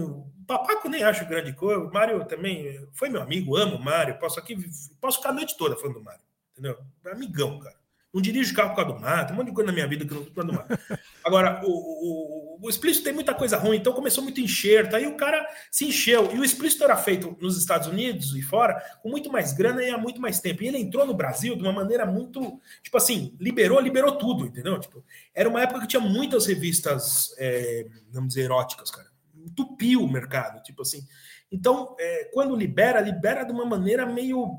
Papaco, 0.51 0.89
nem 0.89 1.05
acho 1.05 1.25
grande 1.27 1.53
coisa. 1.53 1.81
O 1.81 1.93
Mário 1.93 2.25
também 2.25 2.85
foi 2.93 3.09
meu 3.09 3.23
amigo, 3.23 3.57
amo 3.57 3.77
o 3.77 3.83
Mário. 3.83 4.19
Posso 4.19 4.41
aqui, 4.41 4.57
posso 5.01 5.19
ficar 5.19 5.31
a 5.31 5.33
noite 5.33 5.57
toda 5.57 5.77
falando 5.77 5.99
do 5.99 6.03
Mário, 6.03 6.21
entendeu? 6.51 6.77
Amigão, 7.07 7.61
cara. 7.61 7.79
Não 8.13 8.21
dirijo 8.21 8.53
carro 8.53 8.71
por 8.71 8.77
causa 8.77 8.93
do 8.93 8.99
mar, 8.99 9.25
tem 9.25 9.35
um 9.35 9.37
monte 9.37 9.51
de 9.51 9.55
coisa 9.55 9.69
na 9.69 9.73
minha 9.73 9.87
vida 9.87 10.05
que 10.05 10.13
não 10.13 10.25
por 10.25 10.35
causa 10.35 10.51
do 10.51 10.55
mar. 10.55 10.67
Agora, 11.23 11.61
o, 11.65 11.71
o, 11.71 12.59
o 12.61 12.69
explícito 12.69 13.05
tem 13.05 13.13
muita 13.13 13.33
coisa 13.33 13.57
ruim, 13.57 13.77
então 13.77 13.93
começou 13.93 14.25
muito 14.25 14.41
enxerto, 14.41 14.97
aí 14.97 15.07
o 15.07 15.17
cara 15.17 15.47
se 15.71 15.85
encheu. 15.85 16.35
E 16.35 16.41
o 16.41 16.45
explícito 16.45 16.83
era 16.83 16.97
feito 16.97 17.39
nos 17.41 17.57
Estados 17.57 17.87
Unidos 17.87 18.35
e 18.35 18.43
fora 18.43 18.75
com 19.01 19.09
muito 19.09 19.31
mais 19.31 19.53
grana 19.53 19.81
e 19.85 19.91
há 19.91 19.97
muito 19.97 20.21
mais 20.21 20.41
tempo. 20.41 20.65
E 20.65 20.67
ele 20.67 20.79
entrou 20.79 21.07
no 21.07 21.15
Brasil 21.15 21.55
de 21.55 21.63
uma 21.63 21.73
maneira 21.73 22.05
muito, 22.05 22.61
tipo 22.83 22.97
assim, 22.97 23.37
liberou, 23.39 23.79
liberou 23.79 24.19
tudo, 24.19 24.47
entendeu? 24.47 24.81
Tipo, 24.81 25.05
era 25.33 25.49
uma 25.49 25.63
época 25.63 25.83
que 25.83 25.87
tinha 25.87 26.01
muitas 26.01 26.47
revistas, 26.47 27.33
é, 27.39 27.87
vamos 28.11 28.31
dizer, 28.31 28.47
eróticas, 28.47 28.91
cara. 28.91 29.10
Entupiu 29.51 30.03
o 30.03 30.11
mercado, 30.11 30.63
tipo 30.63 30.83
assim. 30.83 31.07
Então, 31.51 31.97
é, 31.99 32.31
quando 32.33 32.57
libera, 32.57 33.01
libera 33.01 33.45
de 33.45 33.53
uma 33.53 33.65
maneira 33.65 34.07
meio, 34.07 34.57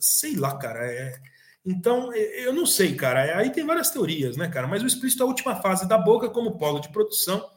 sei 0.00 0.34
lá, 0.36 0.56
cara, 0.56 0.86
é 0.86 1.20
então, 1.64 2.12
eu 2.12 2.52
não 2.52 2.66
sei, 2.66 2.96
cara. 2.96 3.38
Aí 3.38 3.50
tem 3.50 3.64
várias 3.64 3.90
teorias, 3.90 4.36
né, 4.36 4.48
cara? 4.48 4.66
Mas 4.66 4.82
o 4.82 4.86
explícito 4.86 5.22
é 5.22 5.24
a 5.24 5.28
última 5.28 5.56
fase 5.62 5.86
da 5.88 5.96
boca 5.96 6.28
como 6.28 6.58
polo 6.58 6.80
de 6.80 6.90
produção. 6.90 7.48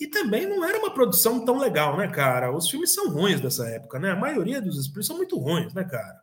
E 0.00 0.06
também 0.06 0.48
não 0.48 0.64
era 0.64 0.78
uma 0.78 0.94
produção 0.94 1.44
tão 1.44 1.58
legal, 1.58 1.96
né, 1.96 2.08
cara? 2.08 2.54
Os 2.54 2.70
filmes 2.70 2.94
são 2.94 3.10
ruins 3.10 3.40
dessa 3.40 3.68
época, 3.68 3.98
né? 3.98 4.12
A 4.12 4.16
maioria 4.16 4.60
dos 4.60 4.78
explícitos 4.78 5.06
são 5.08 5.16
muito 5.16 5.38
ruins, 5.38 5.74
né, 5.74 5.84
cara? 5.84 6.21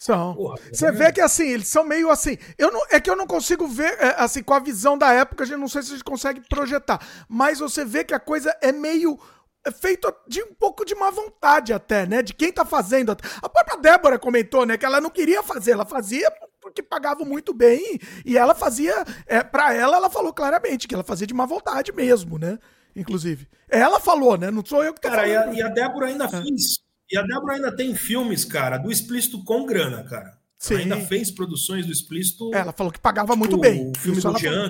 São. 0.00 0.34
Porra, 0.34 0.58
Você 0.72 0.86
é... 0.86 0.92
vê 0.92 1.12
que 1.12 1.20
assim, 1.20 1.46
eles 1.46 1.68
são 1.68 1.84
meio 1.84 2.08
assim. 2.08 2.38
Eu 2.56 2.72
não, 2.72 2.80
é 2.90 2.98
que 2.98 3.10
eu 3.10 3.14
não 3.14 3.26
consigo 3.26 3.66
ver, 3.66 3.98
é, 4.00 4.14
assim, 4.16 4.42
com 4.42 4.54
a 4.54 4.58
visão 4.58 4.96
da 4.96 5.12
época, 5.12 5.44
a 5.44 5.46
gente 5.46 5.58
não 5.58 5.68
sei 5.68 5.82
se 5.82 5.90
a 5.90 5.92
gente 5.92 6.04
consegue 6.04 6.40
projetar. 6.48 6.98
Mas 7.28 7.58
você 7.58 7.84
vê 7.84 8.02
que 8.02 8.14
a 8.14 8.18
coisa 8.18 8.56
é 8.62 8.72
meio 8.72 9.18
é 9.62 9.70
feito 9.70 10.10
de 10.26 10.42
um 10.42 10.54
pouco 10.54 10.86
de 10.86 10.94
má 10.94 11.10
vontade 11.10 11.70
até, 11.74 12.06
né? 12.06 12.22
De 12.22 12.32
quem 12.32 12.50
tá 12.50 12.64
fazendo. 12.64 13.14
A 13.42 13.48
própria 13.48 13.76
Débora 13.76 14.18
comentou, 14.18 14.64
né? 14.64 14.78
Que 14.78 14.86
ela 14.86 15.02
não 15.02 15.10
queria 15.10 15.42
fazer, 15.42 15.72
ela 15.72 15.84
fazia 15.84 16.32
porque 16.62 16.82
pagavam 16.82 17.26
muito 17.26 17.52
bem 17.52 17.98
e 18.24 18.38
ela 18.38 18.54
fazia, 18.54 19.04
é, 19.26 19.42
para 19.42 19.74
ela, 19.74 19.96
ela 19.96 20.08
falou 20.08 20.32
claramente 20.32 20.88
que 20.88 20.94
ela 20.94 21.04
fazia 21.04 21.26
de 21.26 21.34
má 21.34 21.44
vontade 21.44 21.92
mesmo, 21.92 22.38
né? 22.38 22.58
Inclusive. 22.96 23.46
Ela 23.68 24.00
falou, 24.00 24.38
né? 24.38 24.50
Não 24.50 24.64
sou 24.64 24.82
eu 24.82 24.94
que 24.94 25.00
tô 25.02 25.10
cara, 25.10 25.28
falando. 25.28 25.54
E 25.54 25.62
a, 25.62 25.66
e 25.66 25.68
a 25.68 25.68
Débora 25.68 26.06
ainda 26.06 26.24
é. 26.24 26.28
fez. 26.28 26.89
E 27.10 27.16
a 27.16 27.22
Débora 27.22 27.54
ainda 27.54 27.74
tem 27.74 27.94
filmes, 27.94 28.44
cara, 28.44 28.78
do 28.78 28.90
explícito 28.90 29.42
com 29.44 29.66
grana, 29.66 30.04
cara. 30.04 30.38
Sim. 30.58 30.74
Ela 30.74 30.82
ainda 30.82 31.00
fez 31.00 31.30
produções 31.30 31.86
do 31.86 31.92
explícito. 31.92 32.54
Ela 32.54 32.72
falou 32.72 32.92
que 32.92 33.00
pagava 33.00 33.32
tipo, 33.32 33.38
muito 33.38 33.58
bem. 33.58 33.90
O 33.90 33.98
filme 33.98 34.20
do 34.20 34.38
Jean, 34.38 34.68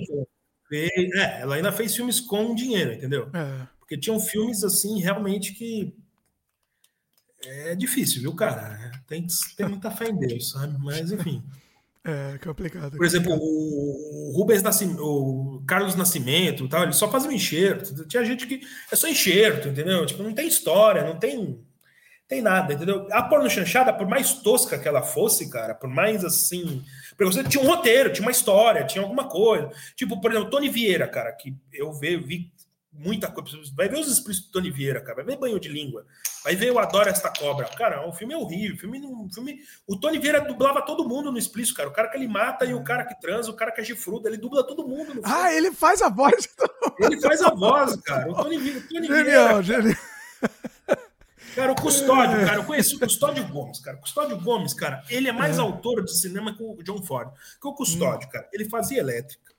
é, 0.72 1.40
ela 1.40 1.56
ainda 1.56 1.72
fez 1.72 1.94
filmes 1.94 2.20
com 2.20 2.54
dinheiro, 2.54 2.92
entendeu? 2.92 3.28
É. 3.34 3.66
Porque 3.78 3.98
tinham 3.98 4.20
filmes 4.20 4.62
assim, 4.62 5.00
realmente 5.00 5.52
que 5.52 5.92
é 7.44 7.74
difícil, 7.74 8.20
viu, 8.22 8.34
cara? 8.34 8.92
Tem, 9.06 9.26
tem 9.56 9.68
muita 9.68 9.90
fé 9.90 10.08
em 10.08 10.16
Deus, 10.16 10.50
sabe? 10.50 10.78
Mas 10.78 11.10
enfim. 11.10 11.42
É 12.04 12.38
complicado. 12.38 12.96
Por 12.96 13.04
exemplo, 13.04 13.32
o 13.34 14.32
Rubens 14.34 14.62
Nascimento, 14.62 15.02
o 15.02 15.62
Carlos 15.66 15.96
Nascimento, 15.96 16.68
tal, 16.68 16.84
ele 16.84 16.92
só 16.92 17.10
fazia 17.10 17.28
um 17.28 17.32
enxerto. 17.32 18.06
Tinha 18.06 18.24
gente 18.24 18.46
que 18.46 18.62
é 18.90 18.96
só 18.96 19.06
enxerto, 19.06 19.68
entendeu? 19.68 20.06
Tipo, 20.06 20.22
não 20.22 20.32
tem 20.32 20.48
história, 20.48 21.04
não 21.04 21.18
tem 21.18 21.62
tem 22.30 22.40
nada, 22.40 22.72
entendeu? 22.72 23.08
A 23.10 23.24
porno 23.24 23.50
chanchada, 23.50 23.92
por 23.92 24.06
mais 24.06 24.34
tosca 24.34 24.78
que 24.78 24.86
ela 24.86 25.02
fosse, 25.02 25.50
cara, 25.50 25.74
por 25.74 25.90
mais 25.90 26.24
assim, 26.24 26.82
porque 27.10 27.24
você 27.24 27.42
tinha 27.42 27.62
um 27.62 27.66
roteiro, 27.66 28.12
tinha 28.12 28.24
uma 28.24 28.30
história, 28.30 28.86
tinha 28.86 29.02
alguma 29.02 29.28
coisa. 29.28 29.68
Tipo, 29.96 30.20
por 30.20 30.30
exemplo, 30.30 30.48
Tony 30.48 30.68
Vieira, 30.68 31.08
cara, 31.08 31.32
que 31.32 31.56
eu 31.72 31.92
vi, 31.92 32.16
vi 32.18 32.52
muita 32.92 33.28
coisa. 33.28 33.58
Vai 33.76 33.88
ver 33.88 33.98
os 33.98 34.06
explícitos 34.06 34.48
do 34.48 34.52
Tony 34.52 34.70
Vieira, 34.70 35.00
cara. 35.00 35.16
Vai 35.16 35.24
ver 35.24 35.38
banho 35.38 35.58
de 35.58 35.68
língua. 35.68 36.06
Vai 36.44 36.54
ver 36.54 36.68
Eu 36.68 36.78
Adoro 36.78 37.08
Esta 37.08 37.30
Cobra. 37.30 37.66
Cara, 37.76 38.06
o 38.06 38.12
filme 38.12 38.32
é 38.32 38.36
horrível. 38.36 38.76
O 38.76 38.78
filme, 38.78 39.00
o 39.04 39.28
filme... 39.34 39.58
O 39.86 39.96
Tony 39.98 40.18
Vieira 40.18 40.40
dublava 40.40 40.82
todo 40.82 41.08
mundo 41.08 41.32
no 41.32 41.38
explícito, 41.38 41.76
cara. 41.76 41.88
O 41.88 41.92
cara 41.92 42.08
que 42.08 42.16
ele 42.16 42.28
mata 42.28 42.64
e 42.64 42.74
o 42.74 42.84
cara 42.84 43.04
que 43.04 43.20
transa, 43.20 43.50
o 43.50 43.54
cara 43.54 43.72
que 43.72 43.80
é 43.80 43.84
gifrudo, 43.84 44.28
ele 44.28 44.36
dubla 44.36 44.64
todo 44.64 44.86
mundo 44.86 45.14
no 45.14 45.22
filme. 45.22 45.22
Ah, 45.24 45.52
ele 45.52 45.72
faz 45.72 46.00
a 46.00 46.08
voz. 46.08 46.48
Ele 47.00 47.20
faz 47.20 47.42
a 47.42 47.50
voz, 47.50 47.96
cara. 48.02 48.30
O 48.30 48.34
Tony 48.34 48.58
Vieira. 48.58 48.80
Tony 48.88 49.06
genial, 49.06 49.62
Vieira, 49.62 49.62
genial. 49.62 49.96
Cara, 51.54 51.72
o 51.72 51.74
Custódio, 51.74 52.46
cara, 52.46 52.56
eu 52.56 52.64
conheci 52.64 52.96
o 52.96 52.98
Custódio 52.98 53.46
Gomes, 53.48 53.80
cara. 53.80 53.96
O 53.96 54.00
Custódio 54.00 54.40
Gomes, 54.40 54.72
cara, 54.72 55.02
ele 55.10 55.28
é 55.28 55.32
mais 55.32 55.58
é. 55.58 55.60
autor 55.60 56.04
de 56.04 56.16
cinema 56.18 56.54
que 56.54 56.62
o 56.62 56.82
John 56.82 57.02
Ford. 57.02 57.30
Que 57.60 57.66
o 57.66 57.74
Custódio, 57.74 58.28
hum. 58.28 58.30
cara, 58.30 58.48
ele 58.52 58.68
fazia 58.68 58.98
elétrica, 58.98 59.52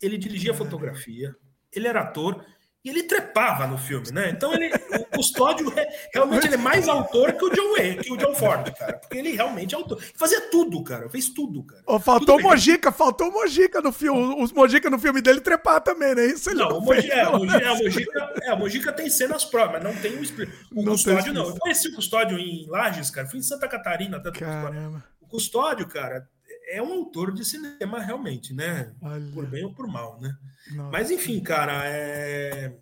ele 0.00 0.16
dirigia 0.16 0.52
é. 0.52 0.54
fotografia, 0.54 1.34
ele 1.72 1.86
era 1.86 2.00
ator 2.00 2.44
e 2.84 2.90
ele 2.90 3.04
trepava 3.04 3.66
no 3.66 3.78
filme, 3.78 4.10
né? 4.10 4.30
Então 4.30 4.52
ele, 4.52 4.70
o 5.14 5.18
Custódio 5.18 5.72
realmente 6.12 6.46
ele 6.46 6.54
é 6.54 6.58
mais 6.58 6.88
autor 6.88 7.32
que 7.32 7.44
o 7.44 7.50
John 7.50 7.72
Wayne, 7.76 7.96
que 7.98 8.12
o 8.12 8.16
John 8.16 8.34
Ford, 8.34 8.72
cara, 8.74 8.94
porque 8.94 9.18
ele 9.18 9.32
realmente 9.32 9.74
é 9.74 9.78
autor. 9.78 10.02
Fazia 10.16 10.40
tudo, 10.50 10.82
cara, 10.82 11.08
fez 11.08 11.28
tudo, 11.28 11.62
cara. 11.62 11.82
Oh, 11.86 11.98
faltou 11.98 12.38
o 12.38 12.42
Mojica, 12.42 12.90
faltou 12.92 13.28
o 13.28 13.32
Mojica 13.32 13.80
no 13.80 13.92
filme, 13.92 14.42
os 14.42 14.52
Mojica 14.52 14.90
no 14.90 14.98
filme 14.98 15.20
dele 15.22 15.40
trepar 15.40 15.80
também, 15.80 16.14
né? 16.14 16.26
Isso 16.26 16.54
não, 16.54 16.68
não 16.68 16.78
o 16.78 16.80
Mojica, 16.80 17.14
é, 17.14 17.28
o 17.28 17.38
Mojica, 17.38 17.64
é, 17.64 17.82
Mojica, 17.82 18.32
é, 18.42 18.56
Mojica 18.56 18.92
tem 18.92 19.10
cenas 19.10 19.44
próprias, 19.44 19.82
mas 19.82 19.94
não 19.94 20.00
tem 20.00 20.14
o, 20.14 20.80
o 20.80 20.84
não 20.84 20.92
Custódio 20.92 21.32
não. 21.32 21.48
Eu 21.48 21.56
conheci 21.56 21.88
o 21.88 21.94
Custódio 21.94 22.38
em 22.38 22.66
Lages, 22.68 23.10
cara, 23.10 23.26
fui 23.26 23.38
em 23.38 23.42
Santa 23.42 23.68
Catarina, 23.68 24.20
tanto 24.20 24.38
Caramba. 24.38 25.04
O 25.20 25.26
Custódio, 25.26 25.86
cara, 25.86 26.28
é 26.68 26.82
um 26.82 26.92
autor 26.92 27.32
de 27.32 27.44
cinema 27.44 28.00
realmente, 28.00 28.52
né? 28.54 28.92
Olha. 29.00 29.26
Por 29.32 29.46
bem 29.46 29.64
ou 29.64 29.72
por 29.72 29.86
mal, 29.86 30.20
né? 30.20 30.36
Nossa. 30.72 30.90
Mas 30.90 31.10
enfim, 31.10 31.40
cara, 31.40 31.82
é... 31.84 32.72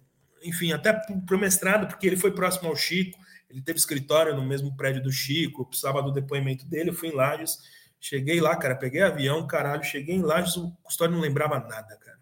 enfim, 0.42 0.72
até 0.72 0.92
pro 1.26 1.38
mestrado, 1.38 1.86
porque 1.86 2.06
ele 2.06 2.16
foi 2.16 2.32
próximo 2.32 2.68
ao 2.68 2.76
Chico, 2.76 3.18
ele 3.48 3.60
teve 3.60 3.78
escritório 3.78 4.34
no 4.34 4.44
mesmo 4.44 4.76
prédio 4.76 5.02
do 5.02 5.12
Chico, 5.12 5.66
precisava 5.66 6.02
do 6.02 6.12
depoimento 6.12 6.66
dele, 6.66 6.90
eu 6.90 6.94
fui 6.94 7.08
em 7.08 7.14
Lages, 7.14 7.58
cheguei 8.00 8.40
lá, 8.40 8.56
cara, 8.56 8.74
peguei 8.74 9.02
avião, 9.02 9.46
caralho, 9.46 9.84
cheguei 9.84 10.14
em 10.14 10.22
Lages, 10.22 10.56
o 10.56 10.72
custódio 10.82 11.14
não 11.14 11.22
lembrava 11.22 11.58
nada, 11.58 11.96
cara. 11.96 12.18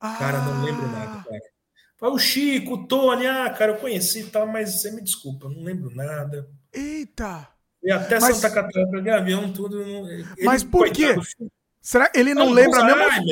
Ah. 0.00 0.16
Cara, 0.18 0.38
não 0.40 0.64
lembro 0.64 0.86
nada, 0.88 1.24
cara. 1.24 1.40
Foi 1.96 2.10
o 2.10 2.18
Chico, 2.18 2.74
o 2.74 2.86
Tony, 2.86 3.26
ah, 3.26 3.48
cara, 3.50 3.72
eu 3.72 3.78
conheci 3.78 4.20
e 4.20 4.26
tal, 4.26 4.46
mas 4.46 4.80
você 4.80 4.90
me 4.90 5.00
desculpa, 5.00 5.48
não 5.48 5.62
lembro 5.62 5.94
nada. 5.94 6.48
Eita! 6.72 7.48
E 7.82 7.90
até 7.90 8.20
mas... 8.20 8.36
Santa 8.36 8.54
Catarina, 8.54 8.90
peguei 8.90 9.12
avião, 9.12 9.52
tudo. 9.52 9.82
Ele, 9.82 10.26
mas 10.44 10.62
por 10.62 10.90
quê? 10.90 11.16
Será 11.80 12.08
que 12.08 12.18
ele 12.18 12.32
não, 12.32 12.46
não 12.46 12.52
lembra 12.52 12.84
mesmo? 12.84 13.26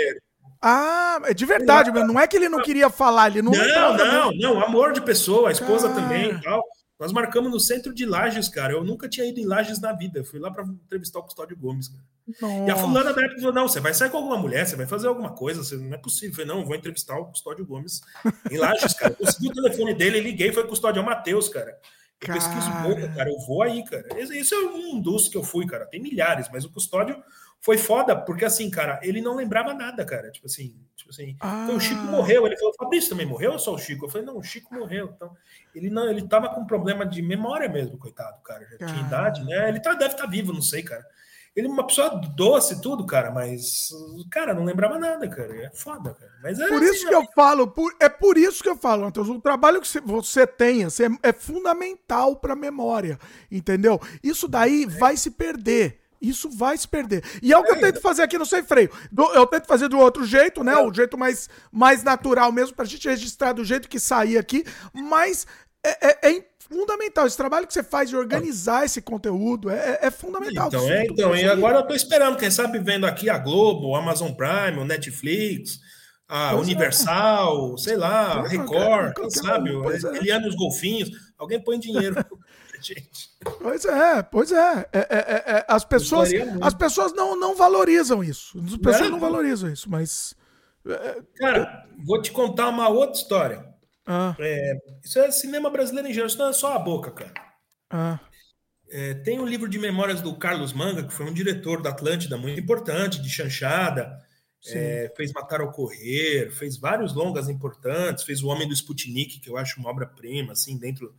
Ah, 0.62 1.20
é 1.24 1.34
de 1.34 1.46
verdade, 1.46 1.90
não 1.90 2.20
é 2.20 2.26
que 2.26 2.36
ele 2.36 2.48
não 2.48 2.62
queria 2.62 2.90
falar, 2.90 3.30
ele 3.30 3.40
não 3.40 3.52
Não, 3.52 3.96
não, 3.96 4.32
não, 4.32 4.62
amor 4.62 4.92
de 4.92 5.00
pessoa, 5.00 5.48
a 5.48 5.52
esposa 5.52 5.88
também 5.88 6.32
e 6.32 6.42
tal. 6.42 6.62
Nós 7.00 7.12
marcamos 7.12 7.50
no 7.50 7.58
centro 7.58 7.94
de 7.94 8.04
Lages, 8.04 8.46
cara. 8.46 8.74
Eu 8.74 8.84
nunca 8.84 9.08
tinha 9.08 9.24
ido 9.26 9.40
em 9.40 9.46
Lages 9.46 9.80
na 9.80 9.90
vida. 9.90 10.18
Eu 10.18 10.24
fui 10.24 10.38
lá 10.38 10.50
para 10.50 10.64
entrevistar 10.64 11.18
o 11.18 11.22
Custódio 11.22 11.56
Gomes, 11.56 11.88
cara. 11.88 12.04
Nossa. 12.42 12.68
E 12.68 12.70
a 12.70 12.76
fulana 12.76 13.14
da 13.14 13.22
época 13.22 13.40
falou: 13.40 13.54
não, 13.54 13.66
você 13.66 13.80
vai 13.80 13.94
sair 13.94 14.10
com 14.10 14.18
alguma 14.18 14.36
mulher, 14.36 14.66
você 14.66 14.76
vai 14.76 14.86
fazer 14.86 15.08
alguma 15.08 15.30
coisa, 15.30 15.64
você, 15.64 15.76
não 15.76 15.94
é 15.94 15.98
possível. 15.98 16.28
Eu 16.28 16.34
falei, 16.34 16.46
não, 16.48 16.60
eu 16.60 16.66
vou 16.66 16.76
entrevistar 16.76 17.18
o 17.18 17.24
Custódio 17.24 17.64
Gomes 17.64 18.02
em 18.50 18.58
Lages, 18.58 18.92
cara. 18.92 19.16
Eu 19.18 19.24
consegui 19.26 19.48
o 19.48 19.54
telefone 19.54 19.94
dele, 19.94 20.20
liguei, 20.20 20.52
foi 20.52 20.62
o 20.62 20.68
Custódio, 20.68 21.00
é 21.00 21.02
o 21.02 21.06
Matheus, 21.06 21.48
cara. 21.48 21.70
Eu 22.20 22.28
cara... 22.28 22.38
pesquiso 22.38 22.70
pouco, 22.82 23.16
cara. 23.16 23.30
Eu 23.30 23.38
vou 23.46 23.62
aí, 23.62 23.82
cara. 23.82 24.06
Isso 24.20 24.54
é 24.54 24.58
um 24.58 25.00
dos 25.00 25.26
que 25.26 25.38
eu 25.38 25.42
fui, 25.42 25.66
cara. 25.66 25.86
Tem 25.86 26.02
milhares, 26.02 26.50
mas 26.52 26.66
o 26.66 26.70
Custódio 26.70 27.16
foi 27.60 27.76
foda, 27.76 28.16
porque 28.16 28.44
assim, 28.44 28.70
cara, 28.70 28.98
ele 29.02 29.20
não 29.20 29.36
lembrava 29.36 29.74
nada, 29.74 30.04
cara. 30.04 30.30
Tipo 30.30 30.46
assim, 30.46 30.74
tipo 30.96 31.10
assim, 31.10 31.36
ah. 31.40 31.68
o 31.70 31.78
Chico 31.78 32.02
morreu. 32.02 32.46
Ele 32.46 32.56
falou, 32.56 32.74
Fabrício 32.74 33.10
também 33.10 33.26
morreu 33.26 33.52
ou 33.52 33.58
só 33.58 33.74
o 33.74 33.78
Chico? 33.78 34.06
Eu 34.06 34.08
falei, 34.08 34.26
não, 34.26 34.38
o 34.38 34.42
Chico 34.42 34.74
morreu. 34.74 35.12
Então, 35.14 35.36
ele 35.74 35.90
não, 35.90 36.08
ele 36.08 36.26
tava 36.26 36.48
com 36.48 36.66
problema 36.66 37.04
de 37.04 37.20
memória 37.20 37.68
mesmo, 37.68 37.98
coitado, 37.98 38.40
cara. 38.42 38.66
Já 38.70 38.86
tinha 38.86 39.06
idade, 39.06 39.44
né? 39.44 39.68
Ele 39.68 39.80
tá, 39.80 39.92
deve 39.92 40.14
estar 40.14 40.24
tá 40.24 40.30
vivo, 40.30 40.54
não 40.54 40.62
sei, 40.62 40.82
cara. 40.82 41.04
Ele 41.54 41.66
é 41.66 41.70
uma 41.70 41.86
pessoa 41.86 42.08
doce 42.34 42.74
e 42.74 42.80
tudo, 42.80 43.04
cara, 43.04 43.30
mas, 43.30 43.90
cara, 44.30 44.54
não 44.54 44.64
lembrava 44.64 44.98
nada, 44.98 45.28
cara. 45.28 45.54
É 45.64 45.70
foda, 45.74 46.14
cara. 46.14 46.32
Mas 46.42 46.56
por 46.56 46.82
assim, 46.82 46.84
isso 46.94 47.08
que 47.08 47.14
eu 47.14 47.26
falo, 47.34 47.66
por, 47.66 47.94
é 48.00 48.08
por 48.08 48.38
isso 48.38 48.62
que 48.62 48.68
eu 48.68 48.76
falo, 48.76 49.04
Matheus, 49.04 49.28
o 49.28 49.40
trabalho 49.40 49.80
que 49.80 50.00
você 50.00 50.46
tem 50.46 50.84
assim, 50.84 51.18
é, 51.22 51.30
é 51.30 51.32
fundamental 51.32 52.36
para 52.36 52.52
a 52.52 52.56
memória, 52.56 53.18
entendeu? 53.50 54.00
Isso 54.22 54.46
daí 54.46 54.84
é. 54.84 54.86
vai 54.86 55.16
se 55.16 55.32
perder. 55.32 55.99
Isso 56.20 56.50
vai 56.50 56.76
se 56.76 56.86
perder. 56.86 57.24
E 57.42 57.52
é 57.52 57.58
o 57.58 57.64
que 57.64 57.70
eu 57.70 57.76
é. 57.76 57.80
tento 57.80 58.00
fazer 58.00 58.22
aqui 58.22 58.36
no 58.36 58.44
Sem 58.44 58.62
Freio. 58.62 58.90
Eu 59.34 59.46
tento 59.46 59.66
fazer 59.66 59.88
do 59.88 59.98
outro 59.98 60.24
jeito, 60.24 60.62
né? 60.62 60.74
É. 60.74 60.78
O 60.78 60.92
jeito 60.92 61.16
mais, 61.16 61.48
mais 61.72 62.02
natural 62.02 62.52
mesmo, 62.52 62.76
pra 62.76 62.84
gente 62.84 63.08
registrar 63.08 63.52
do 63.52 63.64
jeito 63.64 63.88
que 63.88 63.98
sair 63.98 64.36
aqui. 64.36 64.64
Mas 64.92 65.46
é, 65.82 66.28
é, 66.28 66.36
é 66.36 66.44
fundamental. 66.70 67.26
Esse 67.26 67.36
trabalho 67.36 67.66
que 67.66 67.72
você 67.72 67.82
faz 67.82 68.08
de 68.08 68.16
organizar 68.16 68.84
esse 68.84 69.02
conteúdo 69.02 69.70
é, 69.70 69.98
é 70.02 70.10
fundamental. 70.10 70.68
Então, 70.68 70.90
é, 70.90 71.04
então 71.04 71.36
e 71.36 71.44
agora 71.48 71.78
eu 71.78 71.82
estou 71.82 71.96
esperando, 71.96 72.36
quem 72.36 72.50
sabe, 72.50 72.78
vendo 72.78 73.06
aqui 73.06 73.28
a 73.28 73.38
Globo, 73.38 73.88
o 73.88 73.96
Amazon 73.96 74.32
Prime, 74.32 74.78
o 74.78 74.84
Netflix, 74.84 75.80
a 76.28 76.50
pois 76.50 76.60
é. 76.60 76.62
Universal, 76.62 77.74
é. 77.74 77.78
sei 77.78 77.96
lá, 77.96 78.40
a 78.40 78.46
Record, 78.46 79.14
quem 79.14 79.30
sabe, 79.30 79.70
é. 79.70 80.16
Eliane 80.18 80.48
os 80.48 80.54
Golfinhos, 80.54 81.10
alguém 81.36 81.62
põe 81.62 81.78
dinheiro. 81.78 82.14
gente. 82.84 83.30
Pois 83.60 83.84
é, 83.84 84.22
pois 84.22 84.52
é. 84.52 84.88
é, 84.92 84.98
é, 84.98 85.44
é 85.58 85.64
as 85.68 85.84
pessoas, 85.84 86.30
as 86.60 86.74
pessoas 86.74 87.12
não, 87.12 87.38
não 87.38 87.54
valorizam 87.54 88.22
isso. 88.24 88.58
As 88.58 88.76
pessoas 88.76 89.10
não, 89.10 89.10
não 89.12 89.20
valorizam 89.20 89.72
isso, 89.72 89.90
mas. 89.90 90.34
Cara, 91.36 91.86
vou 92.04 92.20
te 92.20 92.32
contar 92.32 92.68
uma 92.68 92.88
outra 92.88 93.20
história. 93.20 93.70
Ah. 94.06 94.34
É, 94.40 94.76
isso 95.04 95.18
é 95.18 95.30
cinema 95.30 95.70
brasileiro 95.70 96.08
em 96.08 96.12
geral, 96.12 96.26
isso 96.26 96.38
não 96.38 96.48
é 96.48 96.52
só 96.52 96.74
a 96.74 96.78
boca, 96.78 97.10
cara. 97.10 97.32
Ah. 97.90 98.18
É, 98.90 99.14
tem 99.14 99.38
um 99.38 99.46
livro 99.46 99.68
de 99.68 99.78
memórias 99.78 100.20
do 100.20 100.34
Carlos 100.36 100.72
Manga, 100.72 101.04
que 101.04 101.12
foi 101.12 101.26
um 101.26 101.32
diretor 101.32 101.80
da 101.80 101.90
Atlântida 101.90 102.36
muito 102.36 102.58
importante, 102.58 103.22
de 103.22 103.28
chanchada. 103.28 104.18
É, 104.66 105.10
fez 105.16 105.32
Matar 105.32 105.62
ao 105.62 105.72
Correr, 105.72 106.50
fez 106.50 106.76
vários 106.76 107.14
longas 107.14 107.48
importantes, 107.48 108.24
fez 108.24 108.42
O 108.42 108.48
Homem 108.48 108.68
do 108.68 108.74
Sputnik, 108.74 109.40
que 109.40 109.48
eu 109.48 109.56
acho 109.56 109.80
uma 109.80 109.88
obra-prima, 109.88 110.52
assim, 110.52 110.76
dentro 110.76 111.14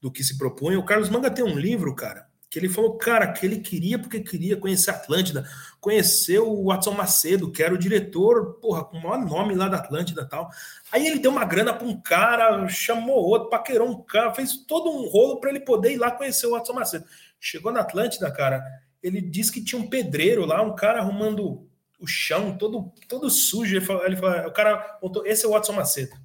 do 0.00 0.10
que 0.10 0.22
se 0.22 0.38
propõe. 0.38 0.76
O 0.76 0.84
Carlos 0.84 1.08
Manga 1.08 1.30
tem 1.30 1.44
um 1.44 1.58
livro, 1.58 1.94
cara, 1.94 2.26
que 2.50 2.58
ele 2.58 2.68
falou, 2.68 2.96
cara, 2.96 3.30
que 3.32 3.44
ele 3.44 3.58
queria 3.58 3.98
porque 3.98 4.20
queria 4.20 4.56
conhecer 4.56 4.90
a 4.90 4.94
Atlântida, 4.94 5.46
conhecer 5.80 6.38
o 6.38 6.64
Watson 6.64 6.92
Macedo, 6.92 7.52
que 7.52 7.62
era 7.62 7.74
o 7.74 7.78
diretor, 7.78 8.54
porra, 8.54 8.84
com 8.84 8.96
o 8.96 9.02
maior 9.02 9.24
nome 9.24 9.54
lá 9.54 9.68
da 9.68 9.76
Atlântida 9.76 10.22
e 10.22 10.28
tal. 10.28 10.48
Aí 10.90 11.06
ele 11.06 11.18
deu 11.18 11.30
uma 11.30 11.44
grana 11.44 11.74
para 11.74 11.86
um 11.86 12.00
cara, 12.00 12.66
chamou 12.68 13.16
outro, 13.16 13.50
paquerou 13.50 13.88
um 13.88 14.02
cara, 14.02 14.34
fez 14.34 14.56
todo 14.66 14.90
um 14.90 15.08
rolo 15.08 15.40
para 15.40 15.50
ele 15.50 15.60
poder 15.60 15.92
ir 15.92 15.98
lá 15.98 16.10
conhecer 16.10 16.46
o 16.46 16.52
Watson 16.52 16.72
Macedo. 16.72 17.04
Chegou 17.38 17.70
na 17.70 17.80
Atlântida, 17.80 18.30
cara, 18.30 18.64
ele 19.02 19.20
disse 19.20 19.52
que 19.52 19.62
tinha 19.62 19.80
um 19.80 19.88
pedreiro 19.88 20.46
lá, 20.46 20.62
um 20.62 20.74
cara 20.74 21.00
arrumando 21.00 21.68
o 22.00 22.06
chão 22.06 22.56
todo, 22.56 22.92
todo 23.08 23.28
sujo. 23.28 23.76
Ele 23.76 23.84
falou, 23.84 24.06
ele 24.06 24.16
falou, 24.16 24.46
o 24.46 24.52
cara 24.52 24.98
esse 25.26 25.44
é 25.44 25.48
o 25.48 25.52
Watson 25.52 25.72
Macedo. 25.72 26.16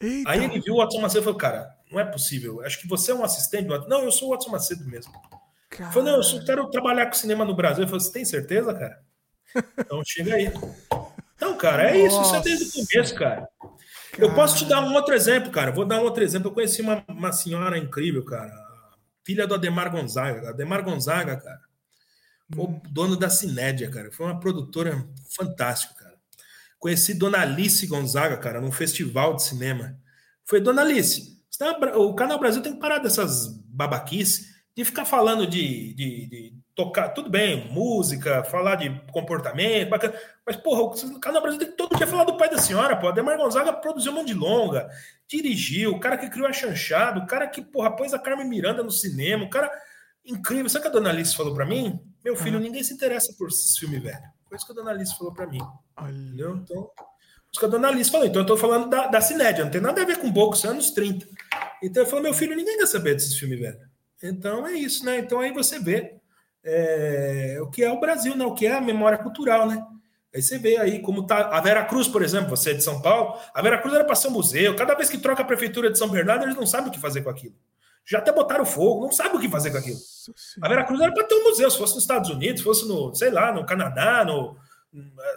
Eita. 0.00 0.30
Aí 0.30 0.44
ele 0.44 0.60
viu 0.60 0.74
o 0.74 0.78
Watson 0.78 1.00
Macedo 1.00 1.20
e 1.20 1.24
falou, 1.24 1.38
cara, 1.38 1.76
não 1.90 2.00
é 2.00 2.04
possível, 2.04 2.64
acho 2.64 2.80
que 2.80 2.88
você 2.88 3.12
é 3.12 3.14
um 3.14 3.24
assistente 3.24 3.66
do. 3.66 3.88
Não, 3.88 4.02
eu 4.02 4.12
sou 4.12 4.28
o 4.28 4.30
Watson 4.32 4.50
Macedo 4.50 4.84
mesmo. 4.84 5.12
Cara... 5.68 5.92
Falei, 5.92 6.12
não, 6.12 6.20
eu 6.20 6.44
quero 6.44 6.70
trabalhar 6.70 7.06
com 7.06 7.12
cinema 7.12 7.44
no 7.44 7.54
Brasil. 7.54 7.82
Ele 7.82 7.90
falou, 7.90 8.00
você 8.00 8.12
tem 8.12 8.24
certeza, 8.24 8.74
cara? 8.74 9.00
Então 9.78 10.02
chega 10.04 10.34
aí. 10.34 10.52
Então, 11.34 11.56
cara, 11.56 11.90
é 11.90 12.06
isso. 12.06 12.20
Isso 12.20 12.36
é 12.36 12.40
desde 12.40 12.64
o 12.66 12.86
começo, 12.86 13.14
cara. 13.14 13.48
cara. 13.60 13.74
Eu 14.18 14.34
posso 14.34 14.58
te 14.58 14.64
dar 14.64 14.80
um 14.80 14.94
outro 14.94 15.14
exemplo, 15.14 15.50
cara. 15.50 15.72
Vou 15.72 15.84
dar 15.84 16.00
um 16.00 16.04
outro 16.04 16.22
exemplo. 16.22 16.48
Eu 16.48 16.54
conheci 16.54 16.82
uma, 16.82 17.02
uma 17.08 17.32
senhora 17.32 17.78
incrível, 17.78 18.24
cara. 18.24 18.52
Filha 19.24 19.46
do 19.46 19.54
Ademar 19.54 19.90
Gonzaga. 19.90 20.50
Ademar 20.50 20.84
Gonzaga, 20.84 21.36
cara. 21.36 21.60
Hum. 22.56 22.80
o 22.84 22.88
dono 22.90 23.16
da 23.16 23.30
Cinédia, 23.30 23.90
cara. 23.90 24.10
Foi 24.12 24.26
uma 24.26 24.38
produtora 24.38 25.04
fantástica. 25.34 25.99
Conheci 26.80 27.12
Dona 27.12 27.42
Alice 27.42 27.86
Gonzaga, 27.86 28.38
cara, 28.38 28.60
num 28.60 28.72
festival 28.72 29.36
de 29.36 29.44
cinema. 29.44 29.96
Foi, 30.46 30.62
Dona 30.62 30.80
Alice, 30.80 31.38
tá, 31.58 31.78
o 31.98 32.14
Canal 32.14 32.38
Brasil 32.40 32.62
tem 32.62 32.72
que 32.72 32.80
parar 32.80 32.98
dessas 32.98 33.48
babaquices 33.68 34.48
de 34.74 34.82
ficar 34.82 35.04
falando 35.04 35.46
de, 35.46 35.92
de, 35.94 36.26
de, 36.26 36.54
tocar, 36.74 37.10
tudo 37.10 37.28
bem, 37.28 37.70
música, 37.70 38.42
falar 38.44 38.76
de 38.76 38.88
comportamento, 39.12 39.90
bacana, 39.90 40.14
mas, 40.46 40.56
porra, 40.56 40.80
o 40.80 41.20
Canal 41.20 41.42
Brasil 41.42 41.58
tem 41.58 41.68
que 41.68 41.76
todo 41.76 41.94
dia 41.96 42.06
falar 42.06 42.24
do 42.24 42.38
pai 42.38 42.48
da 42.48 42.56
senhora, 42.56 42.96
pô. 42.96 43.08
Ademar 43.08 43.36
Gonzaga 43.36 43.74
produziu 43.74 44.12
monte 44.12 44.28
de 44.28 44.34
longa, 44.34 44.88
dirigiu, 45.28 45.90
o 45.90 46.00
cara 46.00 46.16
que 46.16 46.30
criou 46.30 46.48
a 46.48 46.52
chanchada, 46.52 47.20
o 47.20 47.26
cara 47.26 47.46
que, 47.46 47.60
porra, 47.60 47.94
pôs 47.94 48.14
a 48.14 48.18
Carmen 48.18 48.48
Miranda 48.48 48.82
no 48.82 48.90
cinema, 48.90 49.44
o 49.44 49.50
cara 49.50 49.70
incrível. 50.24 50.70
Sabe 50.70 50.86
o 50.86 50.90
que 50.90 50.96
a 50.96 51.00
dona 51.00 51.10
Alice 51.10 51.36
falou 51.36 51.54
para 51.54 51.66
mim? 51.66 52.00
Meu 52.24 52.34
filho, 52.34 52.56
ah. 52.56 52.60
ninguém 52.60 52.82
se 52.82 52.94
interessa 52.94 53.34
por 53.36 53.48
esse 53.48 53.78
filme 53.78 53.98
velho. 53.98 54.22
Foi 54.48 54.56
isso 54.56 54.64
que 54.64 54.72
a 54.72 54.74
dona 54.74 54.90
Alice 54.90 55.16
falou 55.16 55.32
para 55.32 55.46
mim. 55.46 55.60
Olha. 56.00 56.12
Entendeu? 56.12 56.56
Então, 56.56 56.90
isso 57.50 57.58
que 57.58 57.64
a 57.64 57.68
dona 57.68 57.88
Alice 57.88 58.10
falou. 58.10 58.26
Então, 58.26 58.42
eu 58.42 58.46
tô 58.46 58.56
falando 58.56 58.88
da, 58.88 59.06
da 59.06 59.20
Cinédia, 59.20 59.64
não 59.64 59.70
tem 59.70 59.80
nada 59.80 60.00
a 60.02 60.04
ver 60.04 60.18
com 60.18 60.30
Box, 60.30 60.64
anos 60.66 60.90
30. 60.92 61.26
Então, 61.82 62.02
eu 62.02 62.06
falei, 62.08 62.24
meu 62.24 62.34
filho, 62.34 62.56
ninguém 62.56 62.78
quer 62.78 62.86
saber 62.86 63.14
desses 63.14 63.36
filmes 63.36 63.58
velho. 63.58 63.78
Então, 64.22 64.66
é 64.66 64.72
isso, 64.72 65.04
né? 65.04 65.18
Então, 65.18 65.40
aí 65.40 65.52
você 65.52 65.78
vê 65.78 66.14
é, 66.62 67.58
o 67.60 67.68
que 67.68 67.82
é 67.82 67.90
o 67.90 68.00
Brasil, 68.00 68.36
né? 68.36 68.44
O 68.44 68.54
que 68.54 68.66
é 68.66 68.72
a 68.72 68.80
memória 68.80 69.18
cultural, 69.18 69.66
né? 69.66 69.84
Aí 70.32 70.40
você 70.40 70.58
vê 70.58 70.76
aí 70.76 71.00
como 71.00 71.26
tá 71.26 71.48
a 71.48 71.60
Vera 71.60 71.84
Cruz, 71.84 72.06
por 72.06 72.22
exemplo, 72.22 72.50
você 72.50 72.70
é 72.70 72.74
de 72.74 72.84
São 72.84 73.02
Paulo, 73.02 73.36
a 73.52 73.60
Vera 73.60 73.78
Cruz 73.78 73.94
era 73.94 74.04
para 74.04 74.14
ser 74.14 74.28
um 74.28 74.32
museu. 74.32 74.76
Cada 74.76 74.94
vez 74.94 75.08
que 75.08 75.18
troca 75.18 75.42
a 75.42 75.44
prefeitura 75.44 75.90
de 75.90 75.98
São 75.98 76.08
Bernardo, 76.08 76.44
eles 76.44 76.54
não 76.54 76.66
sabem 76.66 76.88
o 76.88 76.92
que 76.92 77.00
fazer 77.00 77.22
com 77.22 77.30
aquilo. 77.30 77.54
Já 78.06 78.18
até 78.18 78.32
botaram 78.32 78.64
fogo, 78.64 79.02
não 79.02 79.12
sabe 79.12 79.36
o 79.36 79.40
que 79.40 79.48
fazer 79.48 79.72
com 79.72 79.78
aquilo. 79.78 79.98
A 80.62 80.68
Vera 80.68 80.84
Cruz 80.84 81.00
era 81.00 81.12
para 81.12 81.24
ter 81.24 81.34
um 81.34 81.44
museu, 81.44 81.68
se 81.70 81.76
fosse 81.78 81.94
nos 81.94 82.04
Estados 82.04 82.30
Unidos, 82.30 82.58
se 82.60 82.64
fosse 82.64 82.86
no, 82.86 83.12
sei 83.14 83.30
lá, 83.30 83.52
no 83.52 83.66
Canadá, 83.66 84.24
no, 84.24 84.56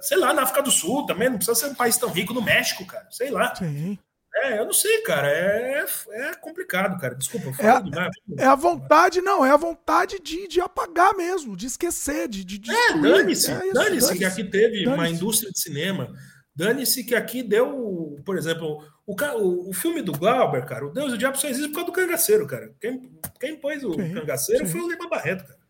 sei 0.02 0.18
lá, 0.18 0.34
na 0.34 0.44
África 0.44 0.62
do 0.62 0.72
Sul 0.72 1.06
também, 1.06 1.30
não 1.30 1.38
precisa 1.38 1.60
ser 1.60 1.68
um 1.68 1.76
país 1.76 1.98
tão 1.98 2.10
rico, 2.10 2.34
no 2.34 2.42
México, 2.42 2.86
cara, 2.86 3.08
sei 3.12 3.30
lá. 3.30 3.56
Sim. 3.56 3.98
É, 4.36 4.58
eu 4.58 4.66
não 4.66 4.74
sei, 4.74 5.02
cara. 5.02 5.30
É, 5.30 5.86
é 6.10 6.34
complicado, 6.36 7.00
cara. 7.00 7.14
Desculpa, 7.14 7.50
é, 7.60 7.82
demais. 7.82 8.12
É 8.38 8.46
a 8.46 8.56
vontade, 8.56 9.22
não, 9.22 9.46
é 9.46 9.52
a 9.52 9.58
vontade 9.58 10.20
de, 10.20 10.48
de 10.48 10.60
apagar 10.60 11.16
mesmo, 11.16 11.56
de 11.56 11.68
esquecer, 11.68 12.28
de. 12.28 12.44
de 12.44 12.72
é, 12.72 12.98
dane-se. 12.98 13.52
É 13.52 13.72
dane-se 13.72 14.08
dane 14.08 14.18
que 14.18 14.26
aqui 14.26 14.44
teve 14.44 14.88
uma 14.88 15.08
indústria 15.08 15.52
de 15.52 15.60
cinema. 15.60 16.12
Dane-se 16.56 17.04
que 17.04 17.16
aqui 17.16 17.44
deu, 17.44 18.20
por 18.26 18.38
exemplo, 18.38 18.84
o, 19.06 19.16
o, 19.16 19.70
o 19.70 19.74
filme 19.74 20.02
do 20.02 20.12
Glauber, 20.12 20.66
cara, 20.66 20.86
o 20.86 20.92
Deus 20.92 21.12
e 21.12 21.16
o 21.16 21.18
Diabo 21.18 21.38
só 21.38 21.48
existe 21.48 21.70
por 21.70 21.76
causa 21.76 21.92
do 21.92 21.94
cangaceiro, 21.94 22.48
cara. 22.48 22.72
Quem, 22.80 23.12
quem 23.40 23.56
pôs 23.56 23.84
o 23.84 23.94
sim, 23.94 24.14
cangaceiro 24.14 24.66
sim. 24.66 24.72
foi 24.72 24.82
o 24.82 24.90
Lima 24.90 25.10
Barreto, 25.10 25.46
cara. 25.46 25.63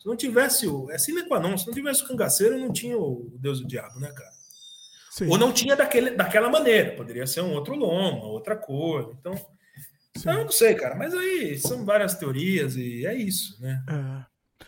Se 0.00 0.06
não 0.06 0.16
tivesse 0.16 0.66
o. 0.66 0.90
É 0.90 0.98
sine 0.98 1.24
qua 1.24 1.38
non, 1.38 1.56
se 1.58 1.66
não 1.66 1.74
tivesse 1.74 2.02
o 2.02 2.08
cangaceiro, 2.08 2.58
não 2.58 2.72
tinha 2.72 2.96
o 2.96 3.30
Deus 3.38 3.60
e 3.60 3.64
o 3.64 3.66
Diabo, 3.66 4.00
né, 4.00 4.10
cara? 4.10 4.30
Sim. 5.10 5.28
Ou 5.28 5.36
não 5.36 5.52
tinha 5.52 5.76
daquele, 5.76 6.12
daquela 6.12 6.48
maneira, 6.48 6.96
poderia 6.96 7.26
ser 7.26 7.42
um 7.42 7.52
outro 7.52 7.74
loma, 7.74 8.24
outra 8.24 8.56
cor. 8.56 9.14
Então, 9.20 9.34
então, 10.16 10.32
eu 10.32 10.44
não 10.44 10.52
sei, 10.52 10.74
cara, 10.74 10.94
mas 10.96 11.14
aí 11.14 11.58
são 11.58 11.84
várias 11.84 12.14
teorias 12.14 12.76
e 12.76 13.06
é 13.06 13.14
isso, 13.14 13.60
né? 13.60 13.82
É. 13.88 14.64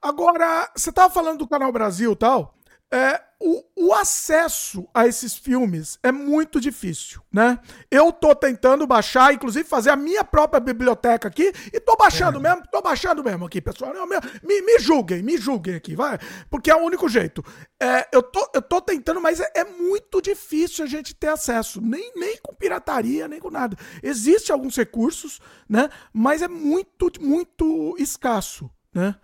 Agora, 0.00 0.70
você 0.76 0.90
estava 0.90 1.12
falando 1.12 1.38
do 1.38 1.48
Canal 1.48 1.72
Brasil 1.72 2.12
e 2.12 2.16
tal. 2.16 2.55
É, 2.92 3.20
o, 3.40 3.64
o, 3.74 3.92
acesso 3.92 4.88
a 4.94 5.08
esses 5.08 5.34
filmes 5.34 5.98
é 6.04 6.12
muito 6.12 6.60
difícil, 6.60 7.20
né? 7.32 7.58
Eu 7.90 8.12
tô 8.12 8.34
tentando 8.34 8.86
baixar, 8.86 9.34
inclusive 9.34 9.68
fazer 9.68 9.90
a 9.90 9.96
minha 9.96 10.22
própria 10.22 10.60
biblioteca 10.60 11.26
aqui, 11.26 11.52
e 11.72 11.80
tô 11.80 11.96
baixando 11.96 12.38
é. 12.38 12.42
mesmo, 12.42 12.62
tô 12.70 12.80
baixando 12.80 13.24
mesmo 13.24 13.44
aqui, 13.44 13.60
pessoal. 13.60 13.92
Não, 13.92 14.06
me, 14.06 14.62
me, 14.62 14.78
julguem, 14.78 15.20
me 15.22 15.36
julguem 15.36 15.74
aqui, 15.74 15.96
vai. 15.96 16.16
Porque 16.48 16.70
é 16.70 16.76
o 16.76 16.84
único 16.84 17.08
jeito. 17.08 17.44
É, 17.82 18.08
eu, 18.12 18.22
tô, 18.22 18.48
eu 18.54 18.62
tô 18.62 18.80
tentando, 18.80 19.20
mas 19.20 19.40
é, 19.40 19.50
é, 19.56 19.64
muito 19.64 20.22
difícil 20.22 20.84
a 20.84 20.88
gente 20.88 21.12
ter 21.12 21.28
acesso, 21.28 21.80
nem, 21.80 22.12
nem 22.14 22.38
com 22.40 22.54
pirataria, 22.54 23.26
nem 23.26 23.40
com 23.40 23.50
nada. 23.50 23.76
Existem 24.00 24.54
alguns 24.54 24.76
recursos, 24.76 25.40
né? 25.68 25.90
Mas 26.12 26.40
é 26.40 26.48
muito, 26.48 27.10
muito 27.20 27.96
escasso, 27.98 28.70
né? 28.94 29.16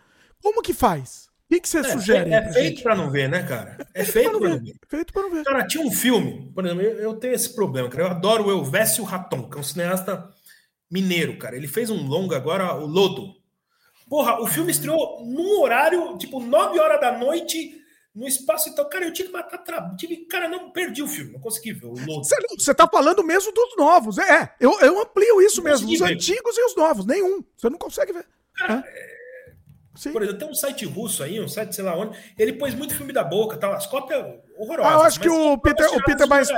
Como 0.43 0.60
que 0.60 0.74
faz? 0.74 1.31
Que, 1.52 1.60
que 1.60 1.68
você 1.68 1.78
é, 1.78 1.84
sugere? 1.84 2.32
É, 2.32 2.52
feito 2.52 2.82
para 2.82 2.94
não 2.94 3.10
ver, 3.10 3.28
né, 3.28 3.42
cara? 3.42 3.76
É, 3.94 4.04
feito 4.04 4.30
para 4.30 4.48
não, 4.48 4.58
ver. 4.58 4.74
Feito 4.88 5.12
para 5.12 5.22
não 5.22 5.30
ver. 5.30 5.44
Cara, 5.44 5.66
tinha 5.66 5.84
um 5.84 5.90
filme, 5.90 6.50
por 6.54 6.64
exemplo, 6.64 6.82
eu, 6.82 6.98
eu 6.98 7.14
tenho 7.14 7.34
esse 7.34 7.54
problema, 7.54 7.88
cara. 7.88 8.04
Eu 8.04 8.10
adoro 8.10 8.46
o 8.46 8.50
Elvésio 8.50 9.04
Raton, 9.04 9.48
que 9.50 9.56
é 9.56 9.60
um 9.60 9.64
cineasta 9.64 10.28
mineiro, 10.90 11.36
cara. 11.38 11.56
Ele 11.56 11.68
fez 11.68 11.90
um 11.90 12.06
longa 12.06 12.36
agora, 12.36 12.74
o 12.74 12.86
Lodo. 12.86 13.34
Porra, 14.08 14.40
o 14.40 14.46
filme 14.46 14.70
estreou 14.70 15.24
num 15.24 15.60
horário, 15.60 16.16
tipo, 16.18 16.40
9 16.40 16.78
horas 16.78 17.00
da 17.00 17.16
noite, 17.16 17.80
no 18.14 18.28
espaço 18.28 18.68
então, 18.68 18.86
cara, 18.88 19.06
eu 19.06 19.12
tinha 19.12 19.26
que 19.26 19.32
matar 19.32 19.58
trabalho. 19.58 19.96
Tive, 19.96 20.16
cara, 20.26 20.48
não 20.48 20.70
perdi 20.70 21.02
o 21.02 21.08
filme, 21.08 21.32
não 21.32 21.40
consegui 21.40 21.72
ver 21.72 21.86
o 21.86 21.94
Lodo. 21.94 22.26
Você 22.58 22.74
tá 22.74 22.86
falando 22.86 23.24
mesmo 23.24 23.52
dos 23.52 23.76
novos. 23.76 24.18
É, 24.18 24.54
eu, 24.60 24.78
eu 24.80 25.00
amplio 25.00 25.40
isso 25.40 25.62
mesmo, 25.62 25.90
os 25.90 25.98
ver. 25.98 26.14
antigos 26.14 26.56
e 26.56 26.64
os 26.64 26.76
novos, 26.76 27.06
nenhum. 27.06 27.42
Você 27.56 27.70
não 27.70 27.78
consegue 27.78 28.12
ver. 28.12 28.26
Cara, 28.54 28.84
é. 28.86 29.22
Sim. 30.02 30.12
Por 30.12 30.20
exemplo, 30.20 30.40
tem 30.40 30.48
um 30.48 30.54
site 30.54 30.84
russo 30.84 31.22
aí, 31.22 31.40
um 31.40 31.46
site 31.46 31.76
sei 31.76 31.84
lá 31.84 31.96
onde, 31.96 32.18
ele 32.36 32.54
pôs 32.54 32.74
muito 32.74 32.92
filme 32.92 33.12
da 33.12 33.22
boca, 33.22 33.56
tal, 33.56 33.72
as 33.72 33.86
cópias 33.86 34.20
horrorosas. 34.58 34.92
Ah, 34.92 34.96
eu 34.96 35.02
acho 35.02 35.20
que 35.20 35.28
o 35.28 35.56
Peter, 35.58 35.86
o 35.94 36.02
Peter 36.02 36.26
mais 36.26 36.48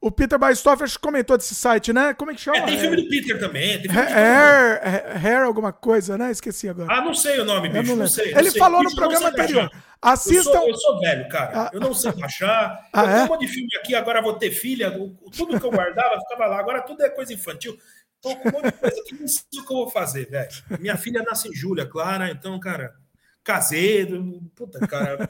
o 0.00 0.10
Peter 0.10 0.38
Bystoffer 0.38 0.88
comentou 0.98 1.36
desse 1.36 1.54
site, 1.54 1.92
né? 1.92 2.14
Como 2.14 2.30
é 2.30 2.34
que 2.34 2.40
chama? 2.40 2.56
É, 2.56 2.62
tem 2.62 2.78
filme 2.78 2.96
do 2.96 3.08
Peter 3.08 3.38
também. 3.38 3.80
Tem 3.80 3.90
filme 3.90 4.08
Hair, 4.08 5.24
Hair, 5.24 5.42
alguma 5.42 5.72
coisa, 5.72 6.16
né? 6.16 6.30
Esqueci 6.30 6.70
agora. 6.70 6.90
Ah, 6.90 7.02
não 7.02 7.12
sei 7.12 7.38
o 7.38 7.44
nome, 7.44 7.68
bicho. 7.68 7.90
Não, 7.90 7.96
não, 7.96 8.06
sei. 8.06 8.34
Ele 8.34 8.50
falou 8.52 8.80
bicho, 8.80 8.94
no 8.94 8.96
programa 8.96 9.28
anterior. 9.28 9.70
Assistam. 10.00 10.50
Eu 10.50 10.56
sou, 10.56 10.68
eu 10.68 10.74
sou, 10.74 11.00
velho, 11.00 11.28
cara. 11.28 11.50
Ah. 11.54 11.70
Eu 11.74 11.80
não 11.80 11.92
sei 11.92 12.12
baixar. 12.12 12.88
Ah, 12.90 13.04
eu 13.04 13.08
é? 13.08 13.12
tenho 13.12 13.24
um 13.24 13.28
monte 13.28 13.46
de 13.46 13.48
filme 13.48 13.68
aqui, 13.78 13.94
agora 13.94 14.22
vou 14.22 14.32
ter 14.32 14.50
filha. 14.50 14.90
Tudo 15.36 15.60
que 15.60 15.66
eu 15.66 15.70
guardava 15.70 16.18
ficava 16.18 16.46
lá. 16.46 16.58
Agora 16.58 16.80
tudo 16.80 17.04
é 17.04 17.10
coisa 17.10 17.34
infantil. 17.34 17.78
Tô 18.20 18.36
com 18.36 18.48
um 18.48 18.52
monte 18.52 18.66
de 18.66 18.72
coisa 18.72 19.02
que 19.04 19.14
não 19.14 19.28
sei 19.28 19.60
o 19.60 19.66
que 19.66 19.72
eu 19.72 19.76
vou 19.76 19.90
fazer, 19.90 20.28
velho. 20.28 20.50
Minha 20.78 20.96
filha 20.96 21.22
nasce 21.22 21.48
em 21.48 21.54
julho, 21.54 21.88
Clara, 21.88 22.30
então, 22.30 22.58
cara 22.60 22.94
caseiro. 23.42 24.40
Puta, 24.54 24.86
cara. 24.86 25.28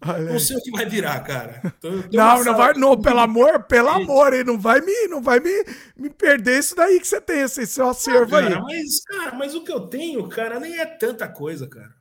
não 0.30 0.38
sei 0.38 0.56
o 0.56 0.62
que 0.62 0.70
vai 0.70 0.86
virar, 0.86 1.20
cara. 1.20 1.74
não, 2.12 2.44
não 2.44 2.56
vai, 2.56 2.74
não, 2.74 3.00
pelo 3.00 3.20
amor, 3.20 3.64
pelo 3.64 3.88
amor, 3.88 4.32
hein? 4.32 4.44
Não 4.44 4.58
vai 4.58 4.80
me, 4.80 5.08
não 5.08 5.20
vai 5.20 5.40
me, 5.40 5.64
me 5.96 6.10
perder 6.10 6.58
isso 6.58 6.74
daí 6.74 7.00
que 7.00 7.06
você 7.06 7.20
tem, 7.20 7.40
esse 7.40 7.66
seu 7.66 7.88
acervo 7.88 8.36
ah, 8.36 8.42
cara, 8.42 8.56
aí. 8.56 8.62
Mas, 8.62 9.00
cara, 9.04 9.34
mas 9.34 9.54
o 9.54 9.62
que 9.62 9.72
eu 9.72 9.80
tenho, 9.80 10.28
cara, 10.28 10.60
nem 10.60 10.78
é 10.78 10.86
tanta 10.86 11.28
coisa, 11.28 11.68
cara. 11.68 11.94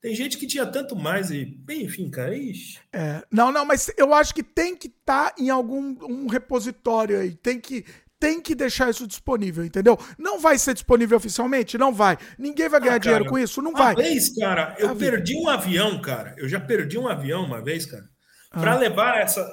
Tem 0.00 0.16
gente 0.16 0.36
que 0.36 0.48
tinha 0.48 0.66
tanto 0.66 0.96
mais 0.96 1.30
e, 1.30 1.56
enfim, 1.70 2.10
cara, 2.10 2.36
ixi. 2.36 2.80
É, 2.92 3.22
não, 3.30 3.52
não, 3.52 3.64
mas 3.64 3.88
eu 3.96 4.12
acho 4.12 4.34
que 4.34 4.42
tem 4.42 4.74
que 4.74 4.88
estar 4.88 5.30
tá 5.30 5.34
em 5.38 5.48
algum 5.48 5.96
um 6.02 6.26
repositório 6.26 7.20
aí, 7.20 7.36
tem 7.36 7.60
que 7.60 7.84
tem 8.22 8.40
que 8.40 8.54
deixar 8.54 8.88
isso 8.88 9.04
disponível, 9.04 9.64
entendeu? 9.64 9.98
Não 10.16 10.38
vai 10.38 10.56
ser 10.56 10.74
disponível 10.74 11.16
oficialmente? 11.16 11.76
Não 11.76 11.92
vai. 11.92 12.16
Ninguém 12.38 12.68
vai 12.68 12.78
ganhar 12.78 12.94
ah, 12.94 13.00
cara, 13.00 13.00
dinheiro 13.00 13.24
com 13.24 13.36
isso? 13.36 13.60
Não 13.60 13.72
vai. 13.72 13.94
Uma 13.94 14.02
vez, 14.02 14.32
cara, 14.38 14.76
eu 14.78 14.94
perdi 14.94 15.36
um 15.36 15.48
avião, 15.48 16.00
cara. 16.00 16.32
Eu 16.38 16.48
já 16.48 16.60
perdi 16.60 16.96
um 16.96 17.08
avião 17.08 17.44
uma 17.44 17.60
vez, 17.60 17.84
cara. 17.84 18.08
Para 18.48 18.74
ah. 18.74 18.78
levar 18.78 19.18
essa 19.18 19.44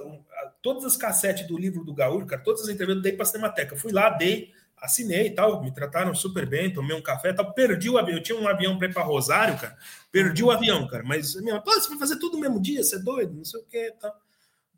todas 0.61 0.85
as 0.85 0.95
cassetes 0.95 1.47
do 1.47 1.57
livro 1.57 1.83
do 1.83 1.95
Gaúcho, 1.95 2.27
cara, 2.27 2.43
todas 2.43 2.61
as 2.61 2.67
entrevistas 2.67 2.97
eu 2.97 3.01
dei 3.01 3.13
para 3.13 3.23
a 3.23 3.25
Cinemateca. 3.25 3.75
Fui 3.75 3.91
lá, 3.91 4.11
dei, 4.11 4.51
assinei 4.77 5.27
e 5.27 5.31
tal, 5.31 5.63
me 5.63 5.73
trataram 5.73 6.13
super 6.13 6.45
bem, 6.45 6.71
tomei 6.71 6.95
um 6.95 7.01
café 7.01 7.29
e 7.29 7.33
tal, 7.33 7.51
perdi 7.53 7.89
o 7.89 7.97
avião, 7.97 8.17
eu 8.17 8.21
tinha 8.21 8.37
um 8.37 8.47
avião 8.47 8.77
para 8.77 8.87
ir 8.87 8.93
para 8.93 9.01
Rosário, 9.01 9.57
cara, 9.57 9.75
perdi 10.11 10.43
o 10.43 10.51
avião, 10.51 10.87
cara, 10.87 11.01
mas 11.03 11.33
minha, 11.41 11.59
Pô, 11.59 11.71
você 11.71 11.89
vai 11.89 11.97
fazer 11.97 12.19
tudo 12.19 12.33
no 12.33 12.41
mesmo 12.41 12.61
dia, 12.61 12.83
você 12.83 12.97
é 12.97 12.99
doido, 12.99 13.33
não 13.33 13.45
sei 13.45 13.59
o 13.61 13.63
que, 13.63 13.93
tal. 13.99 14.13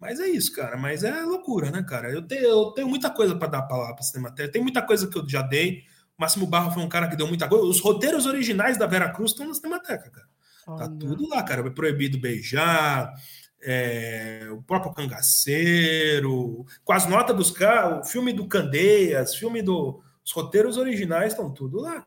Mas 0.01 0.19
é 0.19 0.27
isso, 0.27 0.51
cara, 0.51 0.75
mas 0.75 1.03
é 1.03 1.21
loucura, 1.21 1.69
né, 1.69 1.83
cara? 1.83 2.11
Eu 2.11 2.23
tenho, 2.23 2.43
eu 2.43 2.71
tenho 2.71 2.89
muita 2.89 3.11
coisa 3.11 3.35
para 3.35 3.47
dar 3.47 3.61
para 3.61 3.77
lá 3.77 3.93
para 3.93 4.01
Cinemateca, 4.01 4.51
tem 4.51 4.61
muita 4.61 4.81
coisa 4.81 5.07
que 5.07 5.15
eu 5.15 5.29
já 5.29 5.43
dei. 5.43 5.83
O 6.17 6.21
Máximo 6.21 6.47
Barro 6.47 6.71
foi 6.71 6.81
um 6.81 6.89
cara 6.89 7.07
que 7.07 7.15
deu 7.15 7.27
muita 7.27 7.47
coisa. 7.47 7.63
Os 7.65 7.79
roteiros 7.79 8.25
originais 8.25 8.77
da 8.77 8.87
Vera 8.87 9.11
Cruz 9.11 9.29
estão 9.29 9.47
na 9.47 9.53
Cinemateca, 9.53 10.09
cara. 10.09 10.27
Tá 10.77 10.89
tudo 10.89 11.29
lá, 11.29 11.43
cara. 11.43 11.61
É 11.67 11.69
proibido 11.69 12.19
beijar, 12.19 13.13
é, 13.61 14.47
o 14.51 14.63
próprio 14.63 14.91
Cangaceiro, 14.91 16.65
com 16.83 16.93
as 16.93 17.05
notas 17.05 17.35
dos 17.35 17.51
caras, 17.51 18.07
o 18.07 18.09
filme 18.09 18.33
do 18.33 18.47
Candeias, 18.47 19.35
filme 19.35 19.61
do. 19.61 20.01
Os 20.25 20.31
roteiros 20.31 20.77
originais 20.77 21.33
estão 21.33 21.51
tudo 21.51 21.79
lá. 21.79 22.03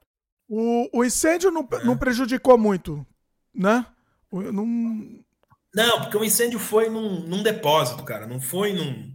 O, 0.49 0.89
o 0.93 1.05
incêndio 1.05 1.53
não, 1.53 1.67
é. 1.73 1.85
não 1.85 1.97
prejudicou 1.97 2.59
muito, 2.59 3.07
né? 3.55 3.87
Não... 4.33 5.24
não, 5.75 6.01
porque 6.01 6.17
o 6.17 6.25
incêndio 6.25 6.59
foi 6.59 6.89
num, 6.89 7.21
num 7.21 7.43
depósito, 7.43 8.03
cara, 8.05 8.27
não 8.27 8.41
foi 8.41 8.73
num, 8.73 9.15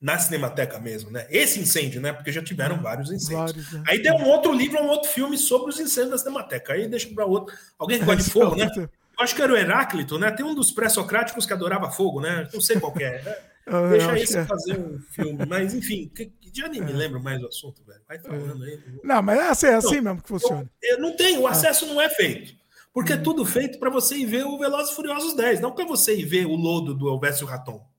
na 0.00 0.18
Cinemateca 0.18 0.78
mesmo, 0.78 1.10
né? 1.10 1.26
Esse 1.30 1.60
incêndio, 1.60 2.00
né? 2.00 2.12
Porque 2.12 2.32
já 2.32 2.42
tiveram 2.42 2.76
hum, 2.76 2.82
vários 2.82 3.10
incêndios. 3.10 3.66
Vários, 3.66 3.72
né? 3.72 3.82
Aí 3.86 4.02
tem 4.02 4.12
um 4.12 4.26
outro 4.26 4.52
livro, 4.52 4.82
um 4.82 4.88
outro 4.88 5.10
filme 5.10 5.36
sobre 5.36 5.70
os 5.70 5.78
incêndios 5.78 6.12
da 6.12 6.18
Cinemateca. 6.18 6.72
Aí 6.72 6.88
deixa 6.88 7.08
para 7.14 7.26
outro. 7.26 7.54
Alguém 7.78 7.98
que 7.98 8.04
gosta 8.04 8.22
de 8.22 8.30
fogo, 8.32 8.56
né? 8.56 8.68
Eu 8.76 8.88
acho 9.24 9.34
que 9.34 9.42
era 9.42 9.52
o 9.52 9.56
Heráclito, 9.56 10.18
né? 10.18 10.30
Tem 10.30 10.44
um 10.44 10.54
dos 10.54 10.72
pré-socráticos 10.72 11.44
que 11.44 11.52
adorava 11.52 11.90
fogo, 11.90 12.20
né? 12.20 12.48
Não 12.52 12.60
sei 12.60 12.80
qual 12.80 12.94
é. 12.98 13.22
Né? 13.22 13.36
Deixa 13.90 14.18
esse 14.18 14.38
é. 14.38 14.44
fazer 14.46 14.78
um 14.78 14.98
filme. 15.12 15.44
Mas, 15.46 15.74
enfim, 15.74 16.10
que, 16.14 16.32
já 16.52 16.66
nem 16.66 16.80
é. 16.80 16.84
me 16.84 16.92
lembro 16.92 17.22
mais 17.22 17.38
do 17.38 17.46
assunto, 17.46 17.84
velho. 17.84 18.00
Vai 18.08 18.18
falando 18.18 18.64
aí. 18.64 18.80
Não, 19.04 19.22
mas 19.22 19.38
é 19.38 19.48
assim, 19.48 19.66
é 19.66 19.74
assim 19.74 20.00
mesmo 20.00 20.22
que 20.22 20.28
funciona. 20.28 20.68
Eu, 20.82 20.96
eu 20.96 21.02
não 21.02 21.14
tenho, 21.14 21.42
o 21.42 21.46
ah. 21.46 21.50
acesso 21.50 21.86
não 21.86 22.00
é 22.00 22.08
feito. 22.08 22.54
Porque 22.92 23.12
é 23.12 23.16
hum. 23.16 23.22
tudo 23.22 23.44
feito 23.44 23.78
para 23.78 23.90
você 23.90 24.16
ir 24.16 24.26
ver 24.26 24.44
o 24.44 24.58
Velozes 24.58 24.92
Furiosos 24.94 25.34
10, 25.34 25.60
não 25.60 25.72
para 25.72 25.84
você 25.84 26.16
ir 26.16 26.24
ver 26.24 26.46
o 26.46 26.54
lodo 26.54 26.94
do 26.94 27.08
Elvésio 27.08 27.46
Raton 27.46 27.89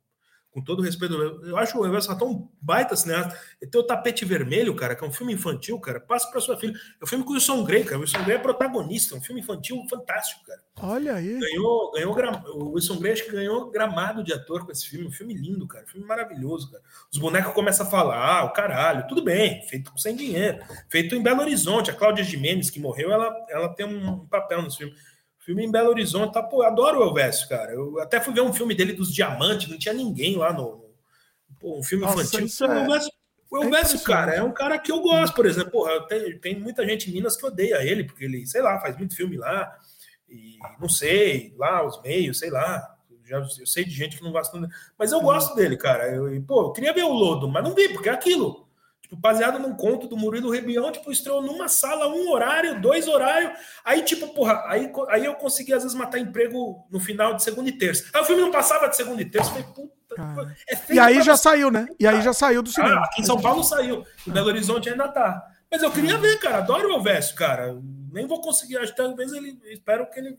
com 0.52 0.62
todo 0.62 0.84
respeito, 0.84 1.16
eu 1.16 1.56
acho 1.56 1.80
o 1.80 1.86
Everson 1.86 2.18
tão 2.18 2.52
baita 2.62 2.94
cineasta. 2.96 3.40
E 3.62 3.66
tem 3.66 3.80
o 3.80 3.84
Tapete 3.84 4.26
Vermelho, 4.26 4.76
cara, 4.76 4.96
que 4.96 5.04
é 5.04 5.08
um 5.08 5.12
filme 5.12 5.34
infantil, 5.34 5.80
cara. 5.80 6.00
Passa 6.00 6.30
para 6.30 6.42
sua 6.42 6.58
filha. 6.58 6.74
É 7.00 7.04
um 7.04 7.08
filme 7.08 7.24
com 7.24 7.32
o 7.32 7.34
Wilson 7.34 7.64
Grey, 7.64 7.86
cara. 7.86 7.98
O 7.98 8.02
Wilson 8.02 8.24
Grey 8.24 8.36
é 8.36 8.40
protagonista, 8.40 9.16
é 9.16 9.18
um 9.18 9.22
filme 9.22 9.40
infantil 9.40 9.82
fantástico, 9.90 10.44
cara. 10.46 10.60
Olha 10.82 11.16
aí. 11.16 11.40
Ganhou, 11.40 11.92
ganhou 11.94 12.14
o 12.54 12.72
Wilson 12.74 13.00
Grey 13.00 13.14
acho 13.14 13.26
que 13.26 13.32
ganhou 13.32 13.72
gramado 13.72 14.24
de 14.24 14.34
ator 14.34 14.66
com 14.66 14.72
esse 14.74 14.86
filme. 14.88 15.08
Um 15.08 15.12
filme 15.12 15.34
lindo, 15.34 15.66
cara. 15.66 15.86
Um 15.86 15.88
filme 15.88 16.06
maravilhoso, 16.06 16.70
cara. 16.70 16.84
Os 17.10 17.18
bonecos 17.18 17.54
começam 17.54 17.88
a 17.88 17.90
falar, 17.90 18.18
ah, 18.18 18.44
o 18.44 18.52
caralho, 18.52 19.08
tudo 19.08 19.24
bem, 19.24 19.66
feito 19.70 19.92
sem 19.98 20.16
dinheiro. 20.16 20.60
Feito 20.90 21.16
em 21.16 21.24
Belo 21.24 21.42
Horizonte. 21.42 21.90
A 21.90 21.94
Cláudia 21.94 22.26
Jimenez, 22.26 22.70
que 22.70 22.80
morreu, 22.80 23.12
ela, 23.12 23.34
ela 23.50 23.70
tem 23.70 23.86
um 23.86 24.26
papel 24.26 24.62
nesse 24.62 24.80
filme. 24.80 24.94
Filme 25.52 25.66
em 25.66 25.72
Belo 25.72 25.90
Horizonte, 25.90 26.34
tá? 26.34 26.42
Pô, 26.42 26.64
eu 26.64 26.68
adoro 26.68 27.00
o 27.00 27.04
Elvésio, 27.04 27.50
cara. 27.50 27.74
Eu 27.74 28.00
até 28.00 28.22
fui 28.22 28.34
ver 28.34 28.40
um 28.40 28.54
filme 28.54 28.74
dele 28.74 28.94
dos 28.94 29.14
Diamantes, 29.14 29.68
não 29.68 29.78
tinha 29.78 29.94
ninguém 29.94 30.38
lá 30.38 30.54
no. 30.54 30.90
Pô, 31.60 31.78
um 31.78 31.84
filme 31.84 32.06
Nossa, 32.06 32.22
infantil. 32.22 32.68
É... 32.68 32.70
O 32.70 32.78
Elvésio, 32.80 33.12
o 33.52 33.58
Elvésio 33.58 34.00
é 34.00 34.04
cara, 34.04 34.34
é 34.34 34.42
um 34.42 34.54
cara 34.54 34.80
que 34.80 34.92
eu 34.92 35.02
gosto, 35.02 35.36
por 35.36 35.46
exemplo. 35.46 35.72
Porra, 35.72 36.08
tem, 36.08 36.40
tem 36.40 36.60
muita 36.60 36.86
gente 36.86 37.10
em 37.10 37.14
Minas 37.14 37.36
que 37.36 37.46
odeia 37.46 37.84
ele, 37.84 38.06
porque 38.06 38.24
ele, 38.24 38.48
sei 38.48 38.62
lá, 38.62 38.80
faz 38.80 38.98
muito 38.98 39.14
filme 39.14 39.36
lá. 39.36 39.78
E 40.30 40.58
não 40.80 40.88
sei, 40.88 41.54
lá, 41.58 41.86
os 41.86 42.02
meios, 42.02 42.40
sei 42.40 42.50
lá. 42.50 42.98
Já, 43.26 43.38
eu 43.38 43.68
sei 43.68 43.84
de 43.84 43.92
gente 43.92 44.18
que 44.18 44.24
não 44.24 44.32
gosta. 44.32 44.58
Mas 44.98 45.12
eu 45.12 45.20
gosto 45.20 45.54
dele, 45.54 45.76
cara. 45.76 46.08
Eu, 46.08 46.42
pô, 46.44 46.68
eu 46.68 46.72
queria 46.72 46.94
ver 46.94 47.04
o 47.04 47.12
Lodo, 47.12 47.50
mas 47.50 47.62
não 47.62 47.76
vi, 47.76 47.90
porque 47.90 48.08
é 48.08 48.14
aquilo 48.14 48.71
tipo, 49.12 49.16
baseado 49.16 49.60
num 49.60 49.76
conto 49.76 50.08
do 50.08 50.18
Murilo 50.18 50.50
Rebião, 50.50 50.92
tipo, 50.92 51.12
estreou 51.12 51.42
numa 51.42 51.68
sala, 51.68 52.08
um 52.08 52.30
horário, 52.30 52.82
dois 52.82 53.08
horários. 53.08 53.52
Aí, 53.84 54.04
tipo, 54.04 54.30
porra, 54.30 54.64
aí, 54.68 54.92
aí 55.10 55.26
eu 55.26 55.36
consegui 55.36 55.74
às 55.74 55.84
vezes 55.84 55.98
matar 55.98 56.20
emprego 56.20 56.86
no 56.90 57.00
final 57.00 57.36
de 57.36 57.44
segunda 57.44 57.70
e 57.70 57.78
terça. 57.78 58.06
Aí 58.14 58.22
o 58.22 58.26
filme 58.26 58.42
não 58.42 58.52
passava 58.52 58.88
de 58.88 58.96
segunda 58.96 59.22
e 59.22 59.26
terça, 59.26 59.50
falei, 59.50 59.66
puta. 59.76 59.92
É 60.70 60.94
e 60.94 61.00
aí 61.00 61.22
já 61.22 61.38
saiu, 61.38 61.72
né? 61.72 61.88
E 61.98 62.06
aí 62.06 62.22
já 62.22 62.34
saiu 62.34 62.62
do 62.62 62.70
cinema. 62.70 63.02
Ah, 63.02 63.06
aqui 63.06 63.22
em 63.22 63.26
São 63.26 63.40
Paulo 63.40 63.64
saiu. 63.64 64.06
Em 64.28 64.32
Belo 64.32 64.48
Horizonte 64.48 64.90
ainda 64.90 65.08
tá. 65.08 65.42
Mas 65.72 65.82
eu 65.82 65.90
queria 65.90 66.18
ver, 66.18 66.38
cara. 66.38 66.58
Adoro 66.58 66.90
o 66.90 66.92
Elvésio, 66.92 67.34
cara. 67.34 67.80
Nem 68.12 68.28
vou 68.28 68.42
conseguir. 68.42 68.78
Acho 68.78 68.92
que 68.92 68.98
talvez 68.98 69.32
ele. 69.32 69.58
Espero 69.72 70.10
que 70.10 70.20
ele 70.20 70.38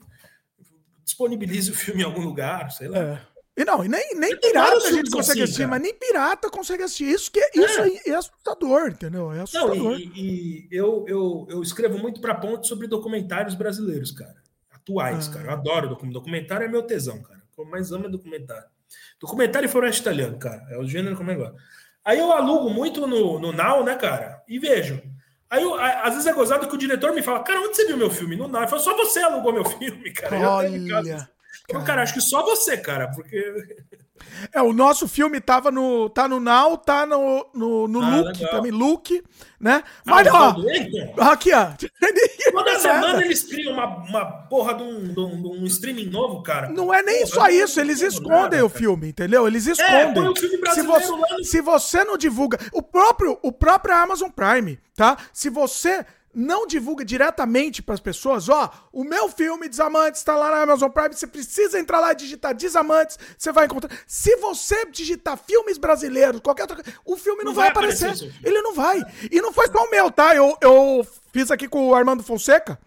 disponibilize 1.02 1.70
o 1.70 1.74
filme 1.74 2.02
em 2.02 2.04
algum 2.04 2.20
lugar, 2.20 2.70
sei 2.70 2.88
lá. 2.88 2.98
É. 2.98 3.20
E 3.54 3.64
não, 3.66 3.84
e 3.84 3.88
nem, 3.88 4.14
nem 4.14 4.34
pirata 4.38 4.76
a 4.76 4.92
gente 4.92 5.10
consegue 5.10 5.42
assim, 5.42 5.42
assistir, 5.42 5.58
cara. 5.58 5.70
mas 5.70 5.82
nem 5.82 5.94
pirata 5.94 6.50
consegue 6.50 6.82
assistir. 6.82 7.04
Isso, 7.10 7.30
que 7.30 7.38
é, 7.38 7.50
é. 7.54 7.60
isso 7.60 7.82
aí 7.82 8.00
é 8.06 8.14
assustador, 8.14 8.88
entendeu? 8.88 9.30
É 9.30 9.40
assustador. 9.40 9.76
Não, 9.76 9.94
e, 9.94 10.10
e 10.16 10.68
eu, 10.70 11.04
eu, 11.06 11.46
eu 11.50 11.62
escrevo 11.62 11.98
muito 11.98 12.20
para 12.20 12.34
ponte 12.34 12.66
sobre 12.66 12.86
documentários 12.86 13.54
brasileiros, 13.54 14.10
cara. 14.10 14.36
Atuais, 14.70 15.28
ah. 15.28 15.32
cara. 15.34 15.46
Eu 15.48 15.52
adoro 15.52 15.88
documentário. 15.90 16.12
Documentário 16.14 16.64
é 16.64 16.68
meu 16.68 16.82
tesão, 16.82 17.20
cara. 17.22 17.40
O 17.40 17.54
que 17.54 17.60
eu 17.60 17.66
mais 17.66 17.92
amo 17.92 18.06
é 18.06 18.08
documentário. 18.08 18.68
Documentário 19.20 19.66
e 19.66 19.70
floresta 19.70 20.00
italiano, 20.00 20.38
cara. 20.38 20.66
É 20.70 20.78
o 20.78 20.86
gênero 20.86 21.14
como 21.14 21.30
é 21.30 21.34
agora. 21.34 21.54
Aí 22.02 22.18
eu 22.18 22.32
alugo 22.32 22.70
muito 22.70 23.06
no, 23.06 23.38
no 23.38 23.52
Now, 23.52 23.84
né, 23.84 23.94
cara? 23.96 24.42
E 24.48 24.58
vejo. 24.58 25.00
Aí, 25.50 25.62
eu, 25.62 25.74
às 25.74 26.14
vezes 26.14 26.26
é 26.26 26.32
gozado 26.32 26.66
que 26.66 26.74
o 26.74 26.78
diretor 26.78 27.12
me 27.12 27.22
fala, 27.22 27.44
cara, 27.44 27.60
onde 27.60 27.76
você 27.76 27.86
viu 27.86 27.98
meu 27.98 28.10
filme? 28.10 28.34
No 28.34 28.48
Now. 28.48 28.62
Eu 28.62 28.68
falo, 28.68 28.80
só 28.80 28.96
você 28.96 29.20
alugou 29.20 29.52
meu 29.52 29.64
filme, 29.68 30.10
cara. 30.10 30.38
Olha. 30.50 31.28
Cara. 31.68 31.84
cara, 31.84 32.02
acho 32.02 32.14
que 32.14 32.20
só 32.20 32.42
você, 32.42 32.76
cara, 32.76 33.10
porque. 33.10 33.54
É, 34.52 34.62
o 34.62 34.72
nosso 34.72 35.08
filme 35.08 35.40
tava 35.40 35.70
no. 35.70 36.08
tá 36.08 36.28
no 36.28 36.40
Now, 36.40 36.76
tá 36.76 37.04
no, 37.06 37.46
no, 37.54 37.88
no 37.88 38.02
ah, 38.02 38.16
Look 38.16 38.50
também, 38.50 38.70
Look, 38.70 39.22
né? 39.60 39.82
Ah, 39.84 40.00
Mas, 40.04 40.26
ah, 40.28 40.54
ó. 41.18 41.22
Aqui, 41.22 41.52
ó. 41.52 41.68
Toda 42.52 42.78
semana 42.78 43.24
eles 43.24 43.42
criam 43.42 43.72
uma, 43.72 43.86
uma 43.86 44.24
porra 44.48 44.74
de 44.74 44.82
um, 44.82 45.12
de, 45.12 45.20
um, 45.20 45.42
de 45.42 45.48
um, 45.48 45.64
streaming 45.66 46.06
novo, 46.06 46.42
cara. 46.42 46.68
Não 46.68 46.92
é 46.92 47.02
nem 47.02 47.20
porra, 47.20 47.34
só 47.34 47.48
isso, 47.48 47.80
eles 47.80 48.00
escondem 48.00 48.60
nada, 48.60 48.66
o 48.66 48.68
filme, 48.68 49.08
entendeu? 49.08 49.46
Eles 49.46 49.66
é, 49.66 49.72
escondem. 49.72 50.24
É, 50.24 50.30
o 50.30 50.36
filme 50.36 50.70
se, 50.72 50.82
você, 50.82 51.44
se 51.44 51.60
você 51.60 52.04
não 52.04 52.16
divulga. 52.16 52.58
O 52.72 52.82
próprio, 52.82 53.38
o 53.42 53.52
próprio 53.52 53.94
Amazon 53.94 54.30
Prime, 54.30 54.78
tá? 54.94 55.16
Se 55.32 55.48
você 55.48 56.04
não 56.34 56.66
divulga 56.66 57.04
diretamente 57.04 57.82
para 57.82 57.94
as 57.94 58.00
pessoas, 58.00 58.48
ó, 58.48 58.70
o 58.92 59.04
meu 59.04 59.28
filme 59.28 59.68
Desamantes 59.68 60.20
está 60.20 60.36
lá 60.36 60.50
na 60.50 60.62
Amazon 60.62 60.90
Prime, 60.90 61.14
você 61.14 61.26
precisa 61.26 61.78
entrar 61.78 62.00
lá 62.00 62.12
e 62.12 62.16
digitar 62.16 62.54
Desamantes, 62.54 63.18
você 63.36 63.52
vai 63.52 63.66
encontrar. 63.66 63.90
Se 64.06 64.36
você 64.36 64.86
digitar 64.86 65.36
filmes 65.36 65.78
brasileiros, 65.78 66.40
qualquer 66.40 66.62
outra 66.62 66.76
coisa, 66.76 66.98
o 67.04 67.16
filme 67.16 67.44
não, 67.44 67.52
não 67.52 67.54
vai, 67.54 67.72
vai, 67.72 67.72
aparecer. 67.72 68.32
Ele 68.42 68.62
não 68.62 68.74
vai. 68.74 69.02
E 69.30 69.40
não 69.40 69.52
foi 69.52 69.66
só 69.68 69.84
o 69.84 69.90
meu, 69.90 70.10
tá? 70.10 70.34
Eu, 70.34 70.56
eu 70.60 71.06
fiz 71.32 71.50
aqui 71.50 71.68
com 71.68 71.88
o 71.88 71.94
Armando 71.94 72.22
Fonseca. 72.22 72.78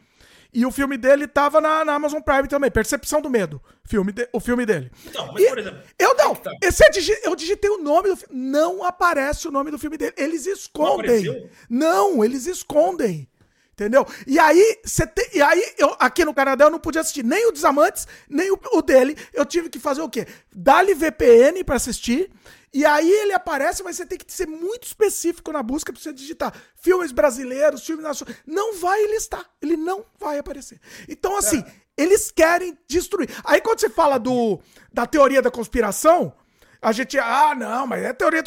E 0.56 0.66
o 0.66 0.72
filme 0.72 0.96
dele 0.96 1.28
tava 1.28 1.60
na, 1.60 1.84
na 1.84 1.96
Amazon 1.96 2.22
Prime 2.22 2.48
também, 2.48 2.72
Percepção 2.72 3.22
do 3.22 3.30
Medo, 3.30 3.62
filme 3.84 4.14
de, 4.14 4.30
o 4.32 4.40
filme 4.40 4.66
dele. 4.66 4.90
Então, 5.06 5.30
mas 5.34 5.44
e 5.44 5.50
por 5.50 5.60
exemplo... 5.60 5.82
Eu 6.00 6.16
não, 6.16 6.34
tá. 6.34 6.50
esse, 6.64 6.82
eu 7.26 7.36
digitei 7.36 7.70
o 7.70 7.78
nome 7.78 8.08
do 8.08 8.16
filme, 8.16 8.34
não 8.34 8.82
aparece 8.82 9.50
o 9.50 9.52
nome 9.52 9.70
do 9.70 9.78
filme 9.78 9.98
dele, 9.98 10.14
eles 10.16 10.46
escondem. 10.46 11.50
Não, 11.70 12.14
não 12.14 12.24
eles 12.24 12.46
escondem. 12.46 13.28
Entendeu? 13.76 14.08
E 14.26 14.40
aí, 14.40 14.80
você 14.86 15.06
tem, 15.06 15.28
e 15.34 15.42
aí 15.42 15.74
eu, 15.78 15.94
aqui 16.00 16.24
no 16.24 16.34
Canadá 16.34 16.64
eu 16.64 16.70
não 16.70 16.80
podia 16.80 17.02
assistir 17.02 17.26
nem 17.26 17.46
o 17.46 17.52
Desamantes, 17.52 18.08
nem 18.30 18.50
o, 18.50 18.58
o 18.72 18.82
dele. 18.82 19.18
Eu 19.34 19.46
tive 19.46 19.70
que 19.70 19.80
fazer 19.80 20.02
o 20.02 20.08
quê? 20.08 20.26
Dar-lhe 20.50 20.94
VPN 20.94 21.62
para 21.66 21.76
assistir. 21.76 22.32
E 22.74 22.86
aí 22.86 23.12
ele 23.12 23.34
aparece, 23.34 23.84
mas 23.84 23.98
você 23.98 24.06
tem 24.06 24.18
que 24.18 24.32
ser 24.32 24.48
muito 24.48 24.84
específico 24.84 25.52
na 25.52 25.62
busca 25.62 25.92
para 25.92 26.02
você 26.02 26.14
digitar 26.14 26.54
filmes 26.78 27.12
brasileiros, 27.12 27.86
filmes 27.86 28.06
nacionais. 28.06 28.38
Não 28.46 28.78
vai 28.78 29.06
listar. 29.08 29.46
Ele 29.62 29.76
não 29.76 30.06
vai 30.18 30.38
aparecer. 30.38 30.80
Então, 31.10 31.38
assim, 31.38 31.60
é. 31.60 31.72
eles 32.02 32.32
querem 32.32 32.78
destruir. 32.88 33.30
Aí 33.44 33.60
quando 33.60 33.82
você 33.82 33.90
fala 33.90 34.18
do, 34.18 34.58
da 34.92 35.06
teoria 35.06 35.42
da 35.42 35.52
conspiração, 35.52 36.34
a 36.82 36.94
gente, 36.94 37.20
ah, 37.20 37.54
não, 37.56 37.88
mas 37.88 38.04
é 38.06 38.14
teoria. 38.14 38.42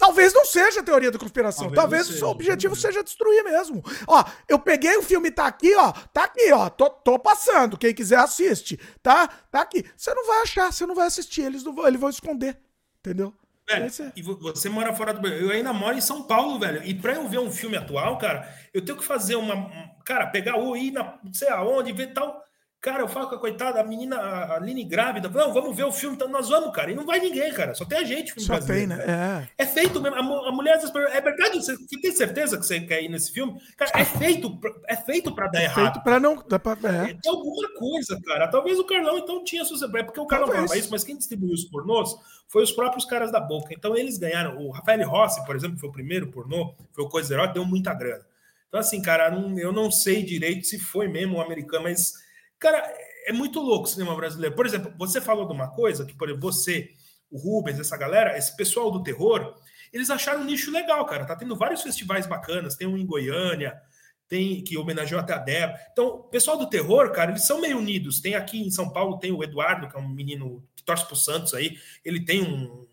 Talvez 0.00 0.32
não 0.32 0.46
seja 0.46 0.82
teoria 0.82 1.10
da 1.10 1.18
conspiração. 1.18 1.70
Talvez, 1.70 1.76
Talvez 1.76 2.08
o 2.08 2.18
seu 2.18 2.28
objetivo 2.28 2.74
seja 2.74 3.04
destruir 3.04 3.44
mesmo. 3.44 3.84
Ó, 4.06 4.24
eu 4.48 4.58
peguei 4.58 4.96
o 4.96 5.02
filme, 5.02 5.30
tá 5.30 5.46
aqui, 5.46 5.76
ó. 5.76 5.92
Tá 6.10 6.24
aqui, 6.24 6.50
ó. 6.52 6.70
Tô, 6.70 6.88
tô 6.88 7.18
passando. 7.18 7.76
Quem 7.76 7.94
quiser 7.94 8.16
assiste. 8.16 8.80
Tá? 9.02 9.28
Tá 9.28 9.60
aqui. 9.60 9.84
Você 9.94 10.14
não 10.14 10.26
vai 10.26 10.40
achar, 10.40 10.72
você 10.72 10.86
não 10.86 10.94
vai 10.94 11.06
assistir. 11.06 11.42
Eles, 11.42 11.62
não 11.62 11.74
vão, 11.74 11.86
eles 11.86 12.00
vão 12.00 12.08
esconder. 12.08 12.56
Entendeu? 13.00 13.34
Velho, 13.68 13.84
é. 13.84 14.12
e 14.16 14.22
você 14.22 14.70
mora 14.70 14.94
fora 14.94 15.12
do 15.12 15.20
Brasil. 15.20 15.42
Eu 15.42 15.50
ainda 15.50 15.72
moro 15.74 15.94
em 15.94 16.00
São 16.00 16.22
Paulo, 16.22 16.58
velho. 16.58 16.82
E 16.82 16.94
pra 16.94 17.12
eu 17.12 17.28
ver 17.28 17.38
um 17.38 17.50
filme 17.50 17.76
atual, 17.76 18.16
cara, 18.16 18.48
eu 18.72 18.82
tenho 18.82 18.96
que 18.96 19.04
fazer 19.04 19.36
uma. 19.36 19.70
Cara, 20.02 20.28
pegar 20.28 20.58
o 20.58 20.74
ir 20.74 20.92
na. 20.92 21.18
Não 21.22 21.34
sei 21.34 21.50
aonde, 21.50 21.92
ver 21.92 22.14
tal. 22.14 22.42
Cara, 22.80 23.02
eu 23.02 23.08
falo 23.08 23.28
com 23.28 23.34
a 23.34 23.38
coitada, 23.38 23.78
a 23.78 23.84
menina, 23.84 24.16
a 24.16 24.56
Aline 24.56 24.84
grávida, 24.84 25.28
não, 25.28 25.52
vamos 25.52 25.76
ver 25.76 25.84
o 25.84 25.92
filme, 25.92 26.16
então 26.16 26.28
nós 26.28 26.48
vamos, 26.48 26.74
cara. 26.74 26.90
E 26.90 26.94
não 26.94 27.04
vai 27.04 27.20
ninguém, 27.20 27.52
cara. 27.52 27.74
Só 27.74 27.84
tem 27.84 27.98
a 27.98 28.04
gente. 28.04 28.32
Filme 28.32 28.46
Só 28.46 28.58
tem, 28.58 28.86
né? 28.86 29.46
É. 29.58 29.64
é 29.64 29.66
feito 29.66 30.00
mesmo. 30.00 30.16
A, 30.16 30.48
a 30.48 30.52
mulher, 30.52 30.80
é 31.12 31.20
verdade, 31.20 31.56
você 31.56 31.76
tem 32.00 32.12
certeza 32.12 32.56
que 32.56 32.64
você 32.64 32.80
quer 32.80 33.02
ir 33.02 33.10
nesse 33.10 33.32
filme? 33.32 33.60
Cara, 33.76 33.90
é 33.94 34.04
feito, 34.04 34.58
é 34.88 34.96
feito 34.96 35.34
pra 35.34 35.48
dar 35.48 35.60
é 35.60 35.64
errado. 35.64 35.92
Feito 35.92 36.02
pra 36.02 36.18
não. 36.18 36.42
Dá 36.48 36.58
pra, 36.58 36.72
é. 36.72 37.10
é. 37.10 37.14
Tem 37.20 37.30
alguma 37.30 37.68
coisa, 37.74 38.18
cara. 38.24 38.48
Talvez 38.48 38.78
o 38.78 38.84
Carlão 38.84 39.18
então 39.18 39.44
tinha 39.44 39.62
suas. 39.62 39.82
É 39.82 40.02
porque 40.02 40.20
o 40.20 40.26
Carlão 40.26 40.48
falava 40.48 40.78
isso, 40.78 40.90
mas 40.90 41.04
quem 41.04 41.18
distribuiu 41.18 41.52
os 41.52 41.64
pornôs 41.64 42.16
foi 42.48 42.62
os 42.62 42.72
próprios 42.72 43.04
caras 43.04 43.30
da 43.30 43.40
boca. 43.40 43.74
Então 43.74 43.94
eles 43.94 44.16
ganharam. 44.16 44.56
O 44.56 44.70
Rafael 44.70 45.06
Rossi, 45.06 45.44
por 45.44 45.54
exemplo, 45.54 45.78
foi 45.78 45.88
o 45.90 45.92
primeiro 45.92 46.28
pornô, 46.28 46.74
foi 46.92 47.04
o 47.04 47.08
Coisa 47.08 47.34
Herói, 47.34 47.52
deu 47.52 47.64
muita 47.64 47.92
grana. 47.92 48.24
Então, 48.70 48.80
assim, 48.80 49.02
cara, 49.02 49.34
eu 49.58 49.72
não 49.72 49.90
sei 49.90 50.22
direito 50.22 50.64
se 50.64 50.78
foi 50.78 51.08
mesmo 51.08 51.38
o 51.38 51.40
americano, 51.40 51.84
mas, 51.84 52.12
cara 52.60 52.94
é 53.26 53.32
muito 53.32 53.60
louco 53.60 53.84
o 53.84 53.90
cinema 53.90 54.14
brasileiro. 54.14 54.54
Por 54.54 54.66
exemplo, 54.66 54.92
você 54.96 55.20
falou 55.20 55.46
de 55.46 55.52
uma 55.52 55.68
coisa 55.68 56.04
que, 56.04 56.14
por 56.14 56.28
exemplo, 56.28 56.52
você, 56.52 56.90
o 57.30 57.38
Rubens, 57.38 57.80
essa 57.80 57.96
galera, 57.96 58.36
esse 58.36 58.54
pessoal 58.56 58.90
do 58.90 59.02
terror, 59.02 59.54
eles 59.92 60.10
acharam 60.10 60.42
um 60.42 60.44
nicho 60.44 60.70
legal, 60.70 61.04
cara. 61.06 61.24
Tá 61.24 61.34
tendo 61.34 61.56
vários 61.56 61.82
festivais 61.82 62.26
bacanas, 62.26 62.76
tem 62.76 62.86
um 62.86 62.96
em 62.96 63.06
Goiânia, 63.06 63.80
tem 64.28 64.62
que 64.62 64.76
homenageou 64.76 65.20
até 65.20 65.32
a 65.32 65.38
Débora. 65.38 65.80
Então, 65.90 66.06
o 66.06 66.22
pessoal 66.24 66.56
do 66.56 66.68
terror, 66.68 67.10
cara, 67.10 67.32
eles 67.32 67.46
são 67.46 67.60
meio 67.60 67.78
unidos. 67.78 68.20
Tem 68.20 68.34
aqui 68.34 68.60
em 68.60 68.70
São 68.70 68.90
Paulo, 68.90 69.18
tem 69.18 69.32
o 69.32 69.42
Eduardo, 69.42 69.88
que 69.88 69.96
é 69.96 70.00
um 70.00 70.08
menino 70.08 70.64
que 70.76 70.84
torce 70.84 71.04
pro 71.04 71.16
Santos 71.16 71.52
aí, 71.52 71.76
ele 72.04 72.24
tem 72.24 72.42
um, 72.42 72.86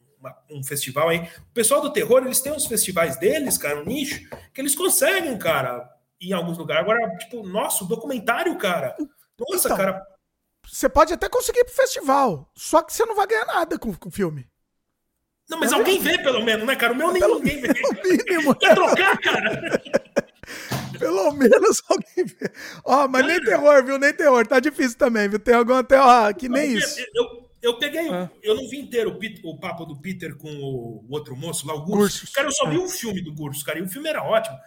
um 0.49 0.64
festival 0.64 1.10
aí. 1.10 1.19
O 1.19 1.53
pessoal 1.53 1.81
do 1.81 1.94
terror, 1.94 2.23
eles 2.26 2.41
têm 2.41 2.52
os 2.52 2.65
festivais 2.65 3.18
deles, 3.18 3.57
cara, 3.57 3.80
um 3.80 3.85
nicho, 3.85 4.27
que 4.53 4.60
eles 4.60 4.76
conseguem, 4.76 5.38
cara, 5.38 5.88
em 6.19 6.34
alguns 6.34 6.57
lugares. 6.57 6.81
Agora, 6.81 7.18
tipo, 7.18 7.44
nosso 7.48 7.85
documentário, 7.85 8.57
cara. 8.57 8.95
Nossa, 9.40 9.68
então, 9.68 9.78
cara, 9.78 10.02
você 10.66 10.90
pode 10.90 11.14
até 11.14 11.30
conseguir 11.30 11.60
ir 11.60 11.66
pro 11.66 11.74
festival, 11.74 12.52
só 12.56 12.82
que 12.82 12.94
você 12.94 13.06
não 13.06 13.16
vai 13.16 13.28
ganhar 13.28 13.46
nada 13.46 13.78
com, 13.78 13.90
o 13.90 14.12
filme. 14.12 14.48
Não, 15.50 15.60
mas 15.60 15.72
é 15.72 15.76
alguém 15.76 16.00
vê, 16.00 16.18
pelo 16.18 16.44
menos, 16.44 16.66
né, 16.66 16.76
cara? 16.76 16.92
O 16.92 16.96
meu 16.96 17.12
nem 17.12 17.22
pelo, 17.22 17.40
ninguém 17.40 17.62
vê. 17.62 17.70
Mínimo. 18.04 18.54
Quer 18.56 18.76
trocar, 18.76 19.18
cara? 19.20 19.82
Pelo 20.98 21.32
menos 21.34 21.82
alguém 21.90 22.26
vê. 22.26 22.52
Ó, 22.84 23.08
mas 23.08 23.22
cara. 23.22 23.34
nem 23.34 23.44
terror, 23.44 23.86
viu? 23.86 24.00
Nem 24.00 24.14
terror. 24.14 24.48
Tá 24.48 24.60
difícil 24.60 24.98
também, 24.98 25.30
viu? 25.30 25.38
Tem 25.38 25.54
algum 25.54 25.74
até, 25.74 26.00
ó, 26.00 26.34
que 26.34 26.50
nem 26.50 26.74
isso. 26.74 27.00
Eu, 27.14 27.50
eu 27.62 27.78
peguei, 27.78 28.10
ah. 28.10 28.30
eu 28.42 28.56
não 28.56 28.68
vi 28.68 28.80
inteiro 28.80 29.12
o, 29.12 29.20
Peter, 29.20 29.42
o, 29.46 29.60
papo 29.60 29.86
do 29.86 30.00
Peter 30.00 30.36
com 30.36 30.50
o, 30.50 31.06
o 31.08 31.14
outro 31.14 31.36
moço 31.36 31.68
lá, 31.68 31.76
o 31.76 31.84
Gurso. 31.84 32.26
Cara, 32.34 32.48
eu 32.48 32.52
só 32.52 32.68
vi 32.70 32.78
um 32.78 32.90
filme 32.90 33.22
do 33.22 33.34
Gurso, 33.34 33.64
cara, 33.64 33.78
e 33.78 33.82
o 33.82 33.90
filme 33.90 34.10
era 34.10 34.24
ótimo. 34.24 34.58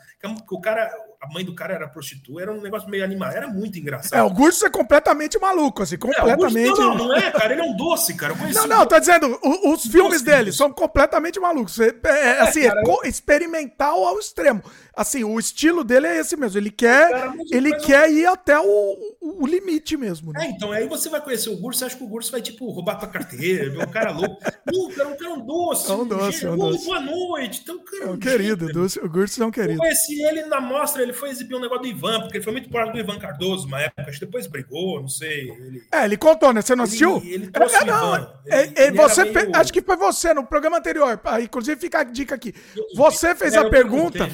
O 0.51 0.61
cara, 0.61 0.91
a 1.21 1.29
mãe 1.31 1.45
do 1.45 1.55
cara 1.55 1.75
era 1.75 1.87
prostituta, 1.87 2.41
era 2.41 2.51
um 2.51 2.63
negócio 2.63 2.89
meio 2.89 3.05
animado, 3.05 3.35
era 3.35 3.47
muito 3.47 3.79
engraçado. 3.79 4.19
É, 4.19 4.23
o 4.23 4.31
Gurso 4.31 4.65
é 4.65 4.71
completamente 4.71 5.39
maluco, 5.39 5.83
assim, 5.83 5.99
completamente. 5.99 6.59
É, 6.59 6.81
não, 6.81 6.95
não, 6.97 7.09
não 7.09 7.17
é, 7.17 7.31
cara, 7.31 7.53
ele 7.53 7.61
é 7.61 7.65
um 7.65 7.77
doce, 7.77 8.15
cara. 8.15 8.35
não, 8.55 8.67
não, 8.67 8.87
tô 8.87 8.99
dizendo, 8.99 9.39
os, 9.43 9.85
os 9.85 9.93
filmes 9.93 10.23
dele 10.23 10.51
são 10.51 10.73
completamente 10.73 11.39
malucos. 11.39 11.79
É, 11.79 11.95
é, 12.05 12.41
assim, 12.41 12.61
é, 12.61 12.69
cara, 12.69 12.83
é 13.05 13.09
experimental 13.09 14.03
ao 14.07 14.19
extremo 14.19 14.63
assim, 15.01 15.24
o 15.24 15.39
estilo 15.39 15.82
dele 15.82 16.06
é 16.06 16.18
esse 16.18 16.36
mesmo. 16.36 16.59
Ele 16.59 16.70
quer, 16.70 17.10
ele 17.51 17.74
quer 17.77 18.10
ir 18.10 18.27
até 18.27 18.59
o, 18.60 19.16
o 19.20 19.47
limite 19.47 19.97
mesmo. 19.97 20.31
Né? 20.32 20.44
É, 20.44 20.51
então 20.51 20.70
aí 20.70 20.86
você 20.86 21.09
vai 21.09 21.22
conhecer 21.22 21.48
o 21.48 21.56
Gurso, 21.56 21.86
acha 21.86 21.97
que 21.97 22.05
o 22.05 22.06
Gurso 22.06 22.31
vai, 22.31 22.43
tipo, 22.43 22.70
roubar 22.70 22.98
tua 22.98 23.09
carteira, 23.09 23.70
ver 23.70 23.78
um 23.78 23.90
cara 23.90 24.10
louco. 24.10 24.39
Não, 24.70 24.90
cara, 24.90 25.09
um 25.09 25.16
cara 25.16 25.32
um 25.32 25.47
doce. 25.47 25.90
É 25.90 25.94
um 25.94 26.06
doce, 26.06 26.47
é 26.47 26.51
um 26.51 26.56
doce. 26.56 26.85
Boa 26.85 27.01
noite. 27.01 27.60
Então, 27.62 27.78
cara, 27.78 28.05
é 28.05 28.10
um 28.10 28.18
querido, 28.18 28.66
o 29.02 29.09
Gurso 29.09 29.43
é 29.43 29.47
um 29.47 29.51
querido. 29.51 29.72
Eu 29.72 29.78
conheci 29.78 30.22
ele 30.22 30.44
na 30.44 30.60
mostra, 30.60 31.02
ele 31.02 31.14
foi 31.14 31.31
exibir 31.31 31.56
um 31.56 31.60
negócio 31.60 31.82
do 31.82 31.89
Ivan, 31.89 32.20
porque 32.20 32.36
ele 32.36 32.44
foi 32.44 32.52
muito 32.52 32.68
próximo 32.68 32.93
do 32.93 33.01
Ivan 33.01 33.18
Cardoso 33.18 33.66
uma 33.66 33.81
época, 33.81 34.02
acho 34.02 34.18
que 34.18 34.27
depois 34.27 34.47
brigou, 34.47 35.01
não 35.01 35.09
sei. 35.09 35.51
Ele... 35.51 35.82
É, 35.90 36.05
ele 36.05 36.18
contou, 36.18 36.52
né? 36.52 36.60
Você 36.60 36.77
não 36.77 36.85
assistiu? 36.85 37.16
Ele, 37.18 37.35
ele 37.35 37.51
trouxe 37.51 37.77
é, 37.77 37.85
não, 37.86 38.14
Ivan. 38.14 38.32
Ele, 38.44 38.74
ele 38.77 38.97
você 38.97 39.24
meio... 39.24 39.56
Acho 39.56 39.72
que 39.72 39.81
foi 39.81 39.97
você 39.97 40.35
no 40.35 40.47
programa 40.47 40.77
anterior. 40.77 41.18
Ah, 41.24 41.40
inclusive 41.40 41.81
fica 41.81 42.01
a 42.01 42.05
dica 42.05 42.35
aqui. 42.35 42.55
Você 42.94 43.35
fez 43.35 43.55
a 43.55 43.68
pergunta. 43.70 44.28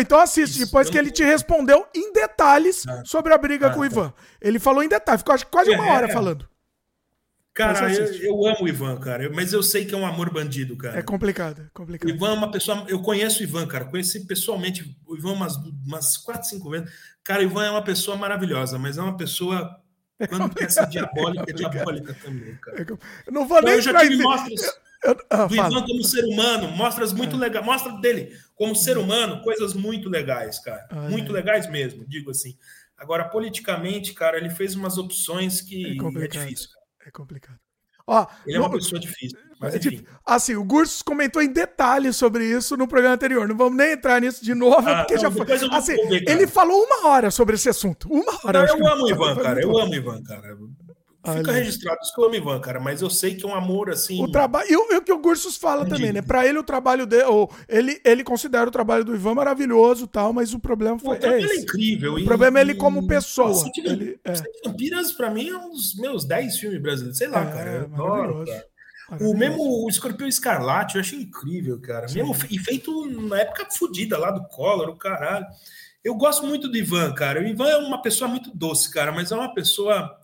Então 0.00 0.18
assiste, 0.18 0.56
Isso, 0.56 0.66
depois 0.66 0.90
que 0.90 0.98
ele 0.98 1.10
te 1.10 1.22
respondeu 1.22 1.86
em 1.94 2.12
detalhes 2.12 2.86
ah, 2.88 3.02
sobre 3.04 3.32
a 3.32 3.38
briga 3.38 3.68
ah, 3.68 3.70
com 3.70 3.80
o 3.80 3.84
Ivan. 3.84 4.08
Tá. 4.08 4.14
Ele 4.40 4.58
falou 4.58 4.82
em 4.82 4.88
detalhes, 4.88 5.20
ficou 5.20 5.38
quase 5.48 5.70
uma 5.70 5.86
é, 5.86 5.90
hora 5.92 6.06
é, 6.08 6.12
falando. 6.12 6.48
Cara, 7.54 7.92
eu, 7.92 8.06
eu, 8.22 8.46
amo 8.46 8.62
o 8.62 8.68
Ivan, 8.68 8.96
cara, 8.98 9.30
mas 9.32 9.52
eu 9.52 9.62
sei 9.62 9.84
que 9.84 9.94
é 9.94 9.98
um 9.98 10.06
amor 10.06 10.32
bandido, 10.32 10.76
cara. 10.76 10.98
É 10.98 11.02
complicado, 11.02 11.62
é 11.62 11.70
complicado. 11.72 12.10
O 12.10 12.14
Ivan 12.14 12.30
é 12.30 12.32
uma 12.32 12.50
pessoa. 12.50 12.84
Eu 12.88 13.02
conheço 13.02 13.40
o 13.40 13.42
Ivan, 13.42 13.66
cara, 13.66 13.84
conheci 13.84 14.26
pessoalmente 14.26 14.96
o 15.06 15.16
Ivan 15.16 15.32
umas, 15.32 15.56
umas 15.56 16.16
4, 16.16 16.48
5 16.48 16.70
vezes. 16.70 16.90
Cara, 17.22 17.40
o 17.40 17.44
Ivan 17.44 17.64
é 17.64 17.70
uma 17.70 17.82
pessoa 17.82 18.16
maravilhosa, 18.16 18.78
mas 18.78 18.98
é 18.98 19.02
uma 19.02 19.16
pessoa. 19.16 19.78
Quando 20.28 20.46
é 20.46 20.54
quer 20.54 20.70
ser 20.70 20.86
diabólica, 20.86 21.44
é 21.48 21.52
diabólica 21.52 22.16
também, 22.22 22.56
cara. 22.56 22.86
Eu 23.26 23.32
não 23.32 23.46
vou 23.46 23.58
então, 23.58 23.68
nem 23.68 23.78
eu 23.78 23.82
já 23.82 23.98
tive 23.98 24.16
mostras. 24.22 24.80
Eu, 25.02 25.16
ah, 25.30 25.46
do 25.46 25.54
Ivan 25.54 25.82
como 25.82 26.04
ser 26.04 26.24
humano, 26.24 26.68
mostras 26.68 27.12
muito 27.12 27.36
é. 27.36 27.38
legais, 27.38 27.64
mostra 27.64 27.92
dele 28.00 28.36
como 28.54 28.76
ser 28.76 28.98
humano 28.98 29.42
coisas 29.42 29.72
muito 29.72 30.08
legais, 30.08 30.58
cara. 30.58 30.86
Ah, 30.90 31.08
muito 31.08 31.30
é. 31.32 31.34
legais 31.34 31.68
mesmo, 31.70 32.06
digo 32.06 32.30
assim. 32.30 32.56
Agora, 32.98 33.24
politicamente, 33.24 34.12
cara, 34.12 34.36
ele 34.36 34.50
fez 34.50 34.74
umas 34.74 34.98
opções 34.98 35.62
que 35.62 35.98
é, 35.98 36.24
é 36.24 36.28
difícil. 36.28 36.68
Cara. 36.68 37.08
É 37.08 37.10
complicado. 37.10 37.58
Ó, 38.06 38.26
ele 38.44 38.56
é 38.56 38.60
uma 38.60 38.70
pessoa 38.70 39.00
difícil. 39.00 39.38
Mas 39.60 39.74
é 39.74 39.78
enfim. 39.78 40.04
Assim, 40.26 40.56
o 40.56 40.64
Gursos 40.64 41.00
comentou 41.00 41.40
em 41.40 41.52
detalhes 41.52 42.16
sobre 42.16 42.44
isso 42.44 42.76
no 42.76 42.88
programa 42.88 43.14
anterior. 43.14 43.46
Não 43.46 43.56
vamos 43.56 43.76
nem 43.76 43.92
entrar 43.92 44.20
nisso 44.20 44.44
de 44.44 44.54
novo, 44.54 44.88
ah, 44.88 44.96
porque 44.98 45.14
não, 45.14 45.20
já 45.20 45.30
foi. 45.30 45.46
Assim, 45.70 45.96
ele 46.26 46.46
falou 46.46 46.82
uma 46.82 47.06
hora 47.06 47.30
sobre 47.30 47.54
esse 47.54 47.68
assunto. 47.68 48.08
Uma 48.12 48.38
hora. 48.44 48.66
Não, 48.66 48.78
eu 48.78 48.86
amo 48.86 49.04
o 49.04 49.10
Ivan, 49.10 49.36
cara. 49.36 49.62
Eu 49.62 49.78
amo 49.78 49.92
o 49.92 49.94
Ivan, 49.94 50.22
cara. 50.22 50.58
Fica 51.22 51.52
registrado, 51.52 51.98
isso 52.02 52.14
que 52.14 52.20
eu 52.20 52.24
amo 52.24 52.34
Ivan, 52.34 52.60
cara, 52.60 52.80
mas 52.80 53.02
eu 53.02 53.10
sei 53.10 53.34
que 53.34 53.44
é 53.44 53.48
um 53.48 53.54
amor 53.54 53.90
assim. 53.90 54.22
O 54.22 54.30
trabalho. 54.30 54.66
E 54.70 54.74
o, 54.74 55.02
que 55.02 55.12
o 55.12 55.18
Gursus 55.18 55.56
fala 55.56 55.84
também, 55.84 56.14
né? 56.14 56.22
Pra 56.22 56.46
ele, 56.46 56.58
o 56.58 56.62
trabalho 56.62 57.04
dele. 57.04 57.24
Ou, 57.24 57.50
ele, 57.68 58.00
ele 58.04 58.24
considera 58.24 58.66
o 58.66 58.70
trabalho 58.72 59.04
do 59.04 59.14
Ivan 59.14 59.34
maravilhoso 59.34 60.06
tal, 60.06 60.32
mas 60.32 60.54
o 60.54 60.58
problema 60.58 60.98
foi. 60.98 61.18
O 61.18 61.26
é, 61.26 61.42
é 61.42 61.56
incrível. 61.56 62.14
O 62.14 62.18
e, 62.18 62.24
problema 62.24 62.58
é 62.58 62.62
ele 62.62 62.74
como 62.74 63.06
pessoa. 63.06 63.48
Nossa, 63.48 63.70
ele, 63.76 64.18
é. 64.24 64.32
Campinas, 64.64 65.12
pra 65.12 65.28
mim, 65.30 65.50
é 65.50 65.56
um 65.58 65.70
dos 65.70 65.94
meus 65.96 66.24
10 66.24 66.58
filmes 66.58 66.80
brasileiros. 66.80 67.18
Sei 67.18 67.28
lá, 67.28 67.42
é, 67.42 67.52
cara. 67.52 67.70
Eu 67.70 67.84
adoro, 67.84 68.44
cara. 68.46 68.70
O 69.20 69.36
mesmo 69.36 69.84
o 69.84 69.88
Escorpião 69.88 70.28
Escarlate, 70.28 70.94
eu 70.94 71.00
achei 71.00 71.18
incrível, 71.18 71.78
cara. 71.80 72.06
Mesmo, 72.10 72.34
e 72.48 72.58
feito 72.58 73.06
na 73.28 73.40
época 73.40 73.66
fodida 73.70 74.16
lá 74.16 74.30
do 74.30 74.46
Collor, 74.48 74.88
o 74.88 74.96
caralho. 74.96 75.44
Eu 76.02 76.14
gosto 76.14 76.46
muito 76.46 76.66
do 76.68 76.76
Ivan, 76.78 77.12
cara. 77.12 77.40
O 77.40 77.46
Ivan 77.46 77.68
é 77.68 77.76
uma 77.76 78.00
pessoa 78.00 78.28
muito 78.28 78.50
doce, 78.56 78.90
cara, 78.90 79.12
mas 79.12 79.32
é 79.32 79.34
uma 79.34 79.52
pessoa 79.52 80.16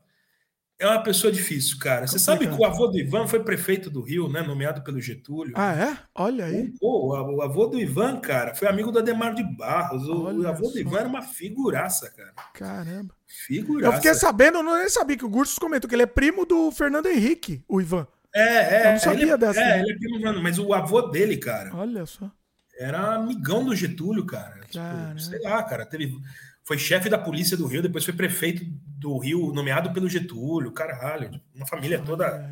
é 0.79 0.87
uma 0.87 1.03
pessoa 1.03 1.33
difícil, 1.33 1.79
cara. 1.79 2.07
Você 2.07 2.19
sabe 2.19 2.47
que 2.47 2.55
o 2.55 2.65
avô 2.65 2.87
do 2.87 2.99
Ivan 2.99 3.27
foi 3.27 3.43
prefeito 3.43 3.89
do 3.89 4.03
Rio, 4.03 4.29
né? 4.29 4.43
Nomeado 4.43 4.83
pelo 4.83 5.01
Getúlio. 5.01 5.55
Ah, 5.57 5.75
é? 5.75 5.99
Olha 6.15 6.45
aí. 6.45 6.71
Pô, 6.79 7.15
o 7.15 7.43
avô 7.43 7.67
do 7.67 7.79
Ivan, 7.79 8.21
cara, 8.21 8.55
foi 8.55 8.69
amigo 8.69 8.93
do 8.93 8.99
Ademar 8.99 9.35
de 9.35 9.43
Barros. 9.43 10.07
O, 10.07 10.47
avô 10.47 10.67
só. 10.67 10.73
do 10.73 10.79
Ivan 10.79 10.99
era 10.99 11.09
uma 11.09 11.23
figuraça, 11.23 12.11
cara. 12.11 12.35
Caramba. 12.53 13.15
Figuraça. 13.27 13.87
Eu 13.87 13.93
fiquei 13.95 14.15
sabendo, 14.15 14.59
eu 14.59 14.63
não 14.63 14.79
nem 14.79 14.89
sabia 14.89 15.17
que 15.17 15.25
o 15.25 15.31
Gursos 15.31 15.59
comentou 15.59 15.89
que 15.89 15.95
ele 15.95 16.03
é 16.03 16.07
primo 16.07 16.45
do 16.45 16.71
Fernando 16.71 17.07
Henrique, 17.07 17.65
o 17.67 17.81
Ivan. 17.81 18.07
É, 18.35 18.43
é. 18.43 18.87
Eu 18.89 18.93
não 18.93 18.99
sabia 18.99 19.23
ele, 19.23 19.31
é, 19.31 19.39
dessa. 19.39 19.61
É, 19.61 19.81
ele 19.81 19.93
é 19.93 19.99
primo 19.99 20.33
do 20.33 20.43
mas 20.43 20.59
o 20.59 20.75
avô 20.75 21.01
dele, 21.03 21.39
cara. 21.39 21.75
Olha 21.75 22.05
só. 22.05 22.31
Era 22.79 23.15
amigão 23.15 23.65
do 23.65 23.75
Getúlio, 23.75 24.27
cara. 24.27 24.61
Tipo, 24.69 25.21
sei 25.21 25.41
lá, 25.41 25.63
cara. 25.63 25.87
Teve 25.87 26.15
foi 26.67 26.77
chefe 26.77 27.09
da 27.09 27.17
polícia 27.17 27.57
do 27.57 27.67
Rio, 27.67 27.81
depois 27.81 28.05
foi 28.05 28.13
prefeito 28.13 28.65
do 28.99 29.17
Rio, 29.19 29.53
nomeado 29.53 29.93
pelo 29.93 30.09
Getúlio, 30.09 30.73
caralho, 30.73 31.41
uma 31.55 31.67
família 31.67 32.03
toda. 32.05 32.51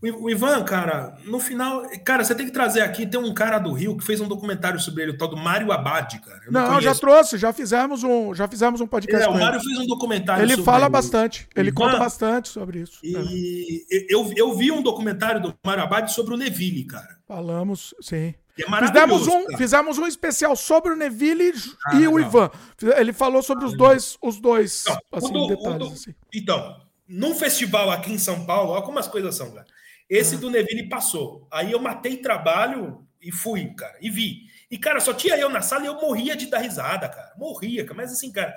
O 0.00 0.30
Ivan, 0.30 0.62
cara, 0.62 1.16
no 1.24 1.40
final, 1.40 1.82
cara, 2.04 2.22
você 2.22 2.34
tem 2.34 2.46
que 2.46 2.52
trazer 2.52 2.82
aqui, 2.82 3.06
tem 3.06 3.18
um 3.18 3.34
cara 3.34 3.58
do 3.58 3.72
Rio 3.72 3.96
que 3.96 4.04
fez 4.04 4.20
um 4.20 4.28
documentário 4.28 4.78
sobre 4.78 5.02
ele, 5.02 5.12
o 5.12 5.18
tal 5.18 5.26
do 5.26 5.36
Mário 5.36 5.72
Abad, 5.72 6.20
cara. 6.20 6.42
Eu 6.46 6.52
não, 6.52 6.72
não 6.72 6.80
já 6.80 6.94
trouxe, 6.94 7.36
já 7.36 7.52
fizemos 7.52 8.04
um, 8.04 8.32
já 8.32 8.46
fizemos 8.46 8.80
um 8.80 8.86
podcast. 8.86 9.26
É, 9.26 9.28
o 9.28 9.36
Mário 9.36 9.58
fez 9.60 9.76
um 9.78 9.86
documentário 9.86 10.44
ele 10.44 10.52
sobre 10.52 10.64
fala 10.64 10.88
bastante, 10.88 11.48
ele 11.56 11.70
Ivan, 11.70 11.80
conta 11.80 11.98
bastante 11.98 12.48
sobre 12.48 12.80
isso. 12.80 13.00
E 13.02 13.86
é. 13.90 14.06
eu, 14.08 14.30
eu 14.36 14.54
vi 14.54 14.70
um 14.70 14.82
documentário 14.82 15.40
do 15.40 15.54
Mário 15.64 15.82
Abad 15.82 16.12
sobre 16.12 16.34
o 16.34 16.36
Neville, 16.36 16.84
cara. 16.84 17.18
Falamos, 17.26 17.92
sim. 18.00 18.34
É 18.58 18.86
fizemos, 18.86 19.28
um, 19.28 19.56
fizemos 19.56 19.98
um 19.98 20.06
especial 20.06 20.56
sobre 20.56 20.92
o 20.92 20.96
Neville 20.96 21.52
ah, 21.86 21.96
e 21.96 22.08
o 22.08 22.18
Ivan. 22.18 22.50
Ele 22.96 23.12
falou 23.12 23.42
sobre 23.42 23.66
os 23.66 23.76
dois, 23.76 24.16
os 24.22 24.40
dois 24.40 24.84
não, 24.86 24.98
assim, 25.12 25.32
do, 25.32 25.46
detalhes. 25.46 25.78
Do, 25.78 25.92
assim. 25.92 26.14
Então, 26.32 26.80
num 27.06 27.34
festival 27.34 27.90
aqui 27.90 28.12
em 28.12 28.18
São 28.18 28.46
Paulo, 28.46 28.72
olha 28.72 28.82
como 28.82 28.98
as 28.98 29.08
coisas 29.08 29.34
são, 29.34 29.52
cara. 29.52 29.66
Esse 30.08 30.36
ah. 30.36 30.38
do 30.38 30.50
Neville 30.50 30.88
passou. 30.88 31.46
Aí 31.52 31.72
eu 31.72 31.80
matei 31.80 32.16
trabalho 32.16 33.06
e 33.20 33.30
fui, 33.30 33.74
cara, 33.74 33.98
e 34.00 34.08
vi. 34.08 34.46
E, 34.70 34.78
cara, 34.78 35.00
só 35.00 35.12
tinha 35.12 35.36
eu 35.36 35.48
na 35.48 35.60
sala 35.60 35.84
e 35.84 35.86
eu 35.86 36.00
morria 36.00 36.34
de 36.34 36.46
dar 36.46 36.58
risada, 36.58 37.08
cara. 37.08 37.32
Morria, 37.36 37.84
cara. 37.84 37.96
Mas 37.96 38.12
assim, 38.12 38.32
cara. 38.32 38.56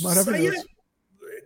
Maravilhoso. 0.00 0.56
Saía... 0.56 0.72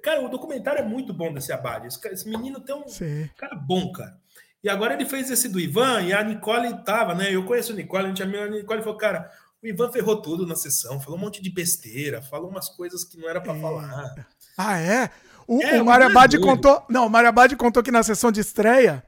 Cara, 0.03 0.21
o 0.25 0.29
documentário 0.29 0.81
é 0.81 0.85
muito 0.85 1.13
bom 1.13 1.33
desse 1.33 1.53
Abade. 1.53 1.89
Esse, 1.89 2.07
esse 2.09 2.29
menino 2.29 2.61
tem 2.61 2.75
um 2.75 2.87
Sim. 2.87 3.29
cara 3.37 3.57
bom, 3.57 3.91
cara. 3.91 4.17
E 4.63 4.69
agora 4.69 4.95
ele 4.95 5.07
fez 5.07 5.31
esse 5.31 5.49
do 5.49 5.61
Ivan 5.61 6.03
e 6.03 6.13
a 6.13 6.23
Nicole 6.25 6.83
tava, 6.85 7.15
né? 7.15 7.35
Eu 7.35 7.45
conheço 7.45 7.73
o 7.73 7.77
Nicole, 7.77 8.07
a 8.07 8.09
gente 8.09 8.23
a 8.23 8.27
Nicole 8.27 8.83
falou, 8.83 8.97
cara, 8.97 9.31
O 9.63 9.67
Ivan 9.67 9.91
ferrou 9.91 10.21
tudo 10.21 10.47
na 10.47 10.55
sessão, 10.55 11.01
falou 11.01 11.19
um 11.19 11.23
monte 11.23 11.43
de 11.43 11.51
besteira, 11.51 12.23
falou 12.23 12.51
umas 12.51 12.69
coisas 12.69 13.05
que 13.05 13.19
não 13.19 13.29
era 13.29 13.41
para 13.41 13.55
falar. 13.55 14.27
Ah, 14.57 14.79
é? 14.79 15.11
O, 15.47 15.63
é, 15.63 15.81
o 15.81 15.85
Mário 15.85 16.07
Abad 16.07 16.39
contou. 16.41 16.85
Não, 16.89 17.07
o 17.07 17.11
Mário 17.11 17.29
Abad 17.29 17.55
contou 17.57 17.83
que 17.83 17.91
na 17.91 18.03
sessão 18.03 18.33
de 18.33 18.41
estreia 18.41 19.03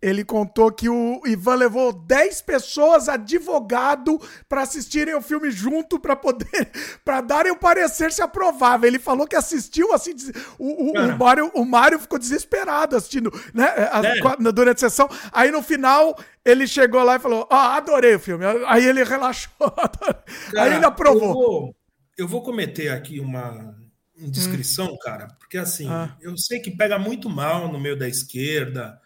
ele 0.00 0.24
contou 0.24 0.70
que 0.70 0.88
o 0.88 1.20
Ivan 1.26 1.56
levou 1.56 1.92
10 1.92 2.42
pessoas, 2.42 3.08
advogado, 3.08 4.20
para 4.48 4.62
assistirem 4.62 5.14
o 5.14 5.20
filme 5.20 5.50
junto 5.50 5.98
para 5.98 6.14
poder 6.14 6.70
para 7.04 7.20
darem 7.20 7.52
o 7.52 7.58
parecer 7.58 8.12
se 8.12 8.22
aprovava. 8.22 8.86
Ele 8.86 8.98
falou 8.98 9.26
que 9.26 9.34
assistiu 9.34 9.92
assim, 9.92 10.12
o, 10.58 10.90
o, 10.90 10.92
o, 10.92 11.18
Mário, 11.18 11.50
o 11.52 11.64
Mário 11.64 11.98
ficou 11.98 12.18
desesperado 12.18 12.96
assistindo, 12.96 13.32
né, 13.52 13.66
a, 13.90 14.50
durante 14.52 14.84
a 14.84 14.88
sessão. 14.88 15.08
Aí 15.32 15.50
no 15.50 15.62
final 15.62 16.16
ele 16.44 16.66
chegou 16.66 17.02
lá 17.02 17.16
e 17.16 17.20
falou: 17.20 17.46
"Ah, 17.50 17.76
adorei 17.76 18.14
o 18.14 18.20
filme". 18.20 18.44
Aí 18.66 18.86
ele 18.86 19.02
relaxou. 19.02 19.50
Cara, 20.52 20.70
aí 20.70 20.74
ele 20.76 20.84
aprovou. 20.84 21.28
Eu 21.28 21.34
vou, 21.34 21.76
eu 22.18 22.28
vou 22.28 22.42
cometer 22.42 22.88
aqui 22.88 23.18
uma 23.18 23.76
indiscrição, 24.16 24.92
hum. 24.92 24.98
cara, 25.00 25.28
porque 25.38 25.56
assim, 25.56 25.88
ah. 25.88 26.16
eu 26.20 26.36
sei 26.36 26.58
que 26.58 26.72
pega 26.72 26.98
muito 26.98 27.30
mal 27.30 27.70
no 27.70 27.78
meio 27.78 27.96
da 27.96 28.08
esquerda 28.08 29.00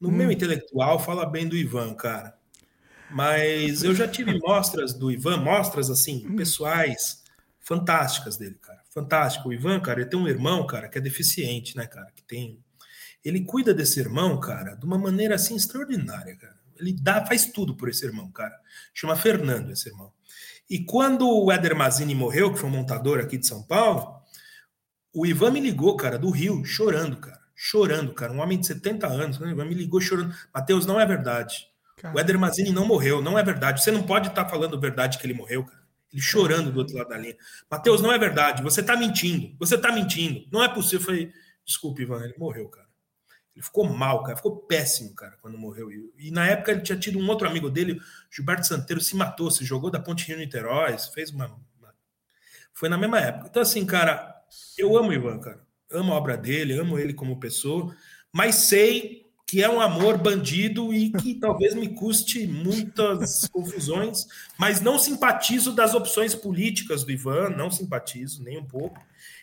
no 0.00 0.08
hum. 0.08 0.12
meu 0.12 0.30
intelectual, 0.30 0.98
fala 0.98 1.26
bem 1.26 1.48
do 1.48 1.56
Ivan, 1.56 1.94
cara. 1.94 2.36
Mas 3.10 3.84
eu 3.84 3.94
já 3.94 4.08
tive 4.08 4.38
mostras 4.38 4.92
do 4.92 5.10
Ivan, 5.10 5.38
mostras 5.38 5.90
assim, 5.90 6.26
hum. 6.26 6.36
pessoais, 6.36 7.22
fantásticas 7.60 8.36
dele, 8.36 8.58
cara. 8.60 8.82
Fantástico. 8.90 9.48
O 9.48 9.52
Ivan, 9.52 9.80
cara, 9.80 10.00
ele 10.00 10.10
tem 10.10 10.18
um 10.18 10.28
irmão, 10.28 10.66
cara, 10.66 10.88
que 10.88 10.98
é 10.98 11.00
deficiente, 11.00 11.76
né, 11.76 11.86
cara? 11.86 12.10
Que 12.14 12.22
tem. 12.22 12.58
Ele 13.24 13.44
cuida 13.44 13.72
desse 13.72 14.00
irmão, 14.00 14.38
cara, 14.38 14.74
de 14.74 14.84
uma 14.84 14.98
maneira 14.98 15.34
assim 15.34 15.56
extraordinária, 15.56 16.36
cara. 16.36 16.58
Ele 16.78 16.92
dá, 16.92 17.24
faz 17.24 17.46
tudo 17.46 17.76
por 17.76 17.88
esse 17.88 18.04
irmão, 18.04 18.30
cara. 18.30 18.58
Chama 18.92 19.16
Fernando 19.16 19.70
esse 19.70 19.88
irmão. 19.88 20.12
E 20.68 20.84
quando 20.84 21.28
o 21.28 21.52
Éder 21.52 21.76
Mazini 21.76 22.14
morreu, 22.14 22.52
que 22.52 22.58
foi 22.58 22.68
um 22.68 22.72
montador 22.72 23.20
aqui 23.20 23.38
de 23.38 23.46
São 23.46 23.62
Paulo, 23.62 24.20
o 25.12 25.24
Ivan 25.24 25.52
me 25.52 25.60
ligou, 25.60 25.96
cara, 25.96 26.18
do 26.18 26.30
Rio, 26.30 26.64
chorando, 26.64 27.16
cara 27.16 27.43
chorando, 27.54 28.12
cara. 28.12 28.32
Um 28.32 28.40
homem 28.40 28.58
de 28.58 28.66
70 28.66 29.06
anos, 29.06 29.38
né? 29.38 29.54
me 29.54 29.74
ligou 29.74 30.00
chorando. 30.00 30.34
Matheus, 30.52 30.86
não 30.86 31.00
é 31.00 31.06
verdade. 31.06 31.68
Cara. 31.96 32.14
O 32.14 32.18
Éder 32.18 32.38
Mazini 32.38 32.72
não 32.72 32.86
morreu, 32.86 33.22
não 33.22 33.38
é 33.38 33.42
verdade. 33.42 33.82
Você 33.82 33.90
não 33.90 34.02
pode 34.02 34.28
estar 34.28 34.44
tá 34.44 34.50
falando 34.50 34.78
verdade 34.78 35.18
que 35.18 35.26
ele 35.26 35.34
morreu, 35.34 35.64
cara. 35.64 35.84
Ele 36.12 36.22
chorando 36.22 36.70
do 36.70 36.78
outro 36.78 36.96
lado 36.96 37.08
da 37.08 37.16
linha. 37.16 37.36
Matheus, 37.70 38.00
não 38.00 38.12
é 38.12 38.18
verdade. 38.18 38.62
Você 38.62 38.80
está 38.80 38.96
mentindo. 38.96 39.56
Você 39.58 39.76
está 39.76 39.92
mentindo. 39.92 40.46
Não 40.52 40.62
é 40.62 40.68
possível. 40.68 41.00
Eu 41.00 41.04
falei, 41.04 41.32
desculpe, 41.64 42.02
Ivan, 42.02 42.24
ele 42.24 42.34
morreu, 42.38 42.68
cara. 42.68 42.88
Ele 43.54 43.64
ficou 43.64 43.84
mal, 43.84 44.22
cara. 44.22 44.36
Ficou 44.36 44.56
péssimo, 44.56 45.14
cara, 45.14 45.36
quando 45.40 45.56
morreu. 45.56 45.90
E, 45.90 46.12
e 46.18 46.30
na 46.30 46.46
época 46.46 46.72
ele 46.72 46.82
tinha 46.82 46.98
tido 46.98 47.18
um 47.18 47.28
outro 47.28 47.48
amigo 47.48 47.70
dele, 47.70 48.00
Gilberto 48.30 48.66
Santeiro, 48.66 49.00
se 49.00 49.16
matou, 49.16 49.50
se 49.50 49.64
jogou 49.64 49.90
da 49.90 50.00
Ponte 50.00 50.26
Rio 50.26 50.38
Niterói, 50.38 50.96
fez 51.12 51.30
uma, 51.30 51.46
uma. 51.46 51.94
Foi 52.72 52.88
na 52.88 52.98
mesma 52.98 53.20
época. 53.20 53.48
Então, 53.48 53.62
assim, 53.62 53.84
cara, 53.86 54.34
eu 54.76 54.96
amo 54.96 55.10
o 55.10 55.12
Ivan, 55.12 55.38
cara 55.38 55.64
amo 55.94 56.12
a 56.12 56.16
obra 56.16 56.36
dele, 56.36 56.78
amo 56.78 56.98
ele 56.98 57.14
como 57.14 57.40
pessoa, 57.40 57.94
mas 58.32 58.56
sei 58.56 59.24
que 59.46 59.62
é 59.62 59.68
um 59.68 59.80
amor 59.80 60.18
bandido 60.18 60.92
e 60.92 61.10
que 61.12 61.34
talvez 61.38 61.74
me 61.74 61.88
custe 61.88 62.46
muitas 62.46 63.46
confusões, 63.52 64.26
mas 64.58 64.80
não 64.80 64.98
simpatizo 64.98 65.72
das 65.72 65.94
opções 65.94 66.34
políticas 66.34 67.04
do 67.04 67.12
Ivan, 67.12 67.50
não 67.50 67.70
simpatizo 67.70 68.42
nem 68.42 68.58
um 68.58 68.64
pouco, 68.64 69.00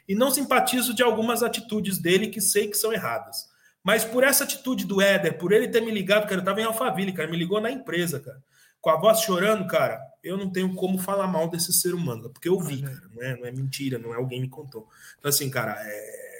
e 0.07 0.15
não 0.15 0.31
simpatizo 0.31 0.93
de 0.93 1.03
algumas 1.03 1.43
atitudes 1.43 1.97
dele 1.97 2.27
que 2.27 2.41
sei 2.41 2.67
que 2.67 2.77
são 2.77 2.91
erradas. 2.91 3.49
Mas 3.83 4.03
por 4.03 4.23
essa 4.23 4.43
atitude 4.43 4.85
do 4.85 5.01
Éder, 5.01 5.37
por 5.37 5.51
ele 5.51 5.67
ter 5.67 5.81
me 5.81 5.91
ligado, 5.91 6.27
cara, 6.27 6.41
eu 6.41 6.45
tava 6.45 6.61
em 6.61 6.65
Alphaville, 6.65 7.13
cara, 7.13 7.29
me 7.29 7.37
ligou 7.37 7.59
na 7.59 7.71
empresa, 7.71 8.19
cara, 8.19 8.41
com 8.79 8.89
a 8.89 8.97
voz 8.97 9.21
chorando, 9.21 9.67
cara, 9.67 9.99
eu 10.23 10.37
não 10.37 10.51
tenho 10.51 10.73
como 10.75 10.97
falar 10.99 11.27
mal 11.27 11.49
desse 11.49 11.71
ser 11.73 11.93
humano, 11.93 12.29
porque 12.29 12.49
eu 12.49 12.59
vi, 12.59 12.81
cara, 12.81 13.01
não 13.13 13.23
é, 13.23 13.37
não 13.37 13.45
é 13.45 13.51
mentira, 13.51 13.97
não 13.97 14.13
é 14.13 14.17
alguém 14.17 14.41
me 14.41 14.49
contou. 14.49 14.87
Então, 15.17 15.29
assim, 15.29 15.49
cara, 15.49 15.75
é, 15.79 15.89
é 15.89 16.30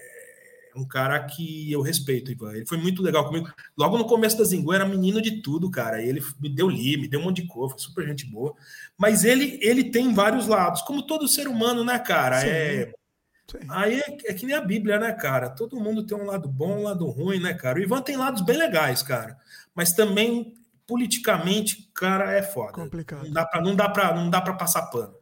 um 0.76 0.85
cara 0.88 1.19
que 1.26 1.72
eu 1.72 1.81
respeito, 1.81 2.31
Ivan. 2.31 2.53
Ele 2.53 2.65
foi 2.65 2.77
muito 2.77 3.02
legal 3.02 3.26
comigo. 3.26 3.52
Logo 3.77 3.98
no 3.98 4.06
começo 4.06 4.38
da 4.38 4.43
Zingu, 4.43 4.73
era 4.73 4.85
menino 4.85 5.22
de 5.22 5.41
tudo, 5.41 5.69
cara. 5.69 6.02
Ele 6.02 6.23
me 6.39 6.49
deu 6.49 6.69
li, 6.69 6.98
me 6.98 7.07
deu 7.07 7.19
um 7.19 7.23
monte 7.23 7.41
de 7.41 7.48
cor, 7.48 7.69
foi 7.69 7.80
super 7.80 8.07
gente 8.07 8.26
boa. 8.26 8.53
Mas 8.98 9.23
ele, 9.23 9.60
ele 9.61 9.85
tem 9.85 10.14
vários 10.14 10.48
lados, 10.48 10.81
como 10.81 11.06
todo 11.06 11.27
ser 11.27 11.48
humano, 11.48 11.84
né, 11.84 11.99
cara? 11.99 12.41
Sim. 12.41 12.48
É. 12.48 12.93
Sim. 13.52 13.68
Aí 13.69 13.99
é, 13.99 14.18
é, 14.31 14.34
que 14.34 14.45
nem 14.45 14.56
a 14.56 14.61
Bíblia, 14.61 14.98
né, 14.98 15.11
cara? 15.11 15.49
Todo 15.49 15.80
mundo 15.80 16.06
tem 16.06 16.18
um 16.18 16.26
lado 16.26 16.48
bom, 16.48 16.80
um 16.80 16.84
lado 16.84 17.06
ruim, 17.07 17.39
né, 17.39 17.53
cara? 17.53 17.80
O 17.80 17.81
Ivan 17.81 18.02
tem 18.02 18.15
lados 18.15 18.41
bem 18.41 18.57
legais, 18.57 19.03
cara. 19.03 19.38
Mas 19.76 19.91
também, 19.91 20.53
politicamente, 20.88 21.91
cara, 21.93 22.31
é 22.31 22.41
foda. 22.41 22.72
Complicado. 22.72 23.26
Não 23.26 23.31
dá 23.31 23.45
pra, 23.45 23.61
não 23.61 23.76
dá 23.76 23.89
pra, 23.89 24.15
não 24.15 24.30
dá 24.30 24.41
pra 24.41 24.53
passar 24.53 24.84
pano. 24.84 25.20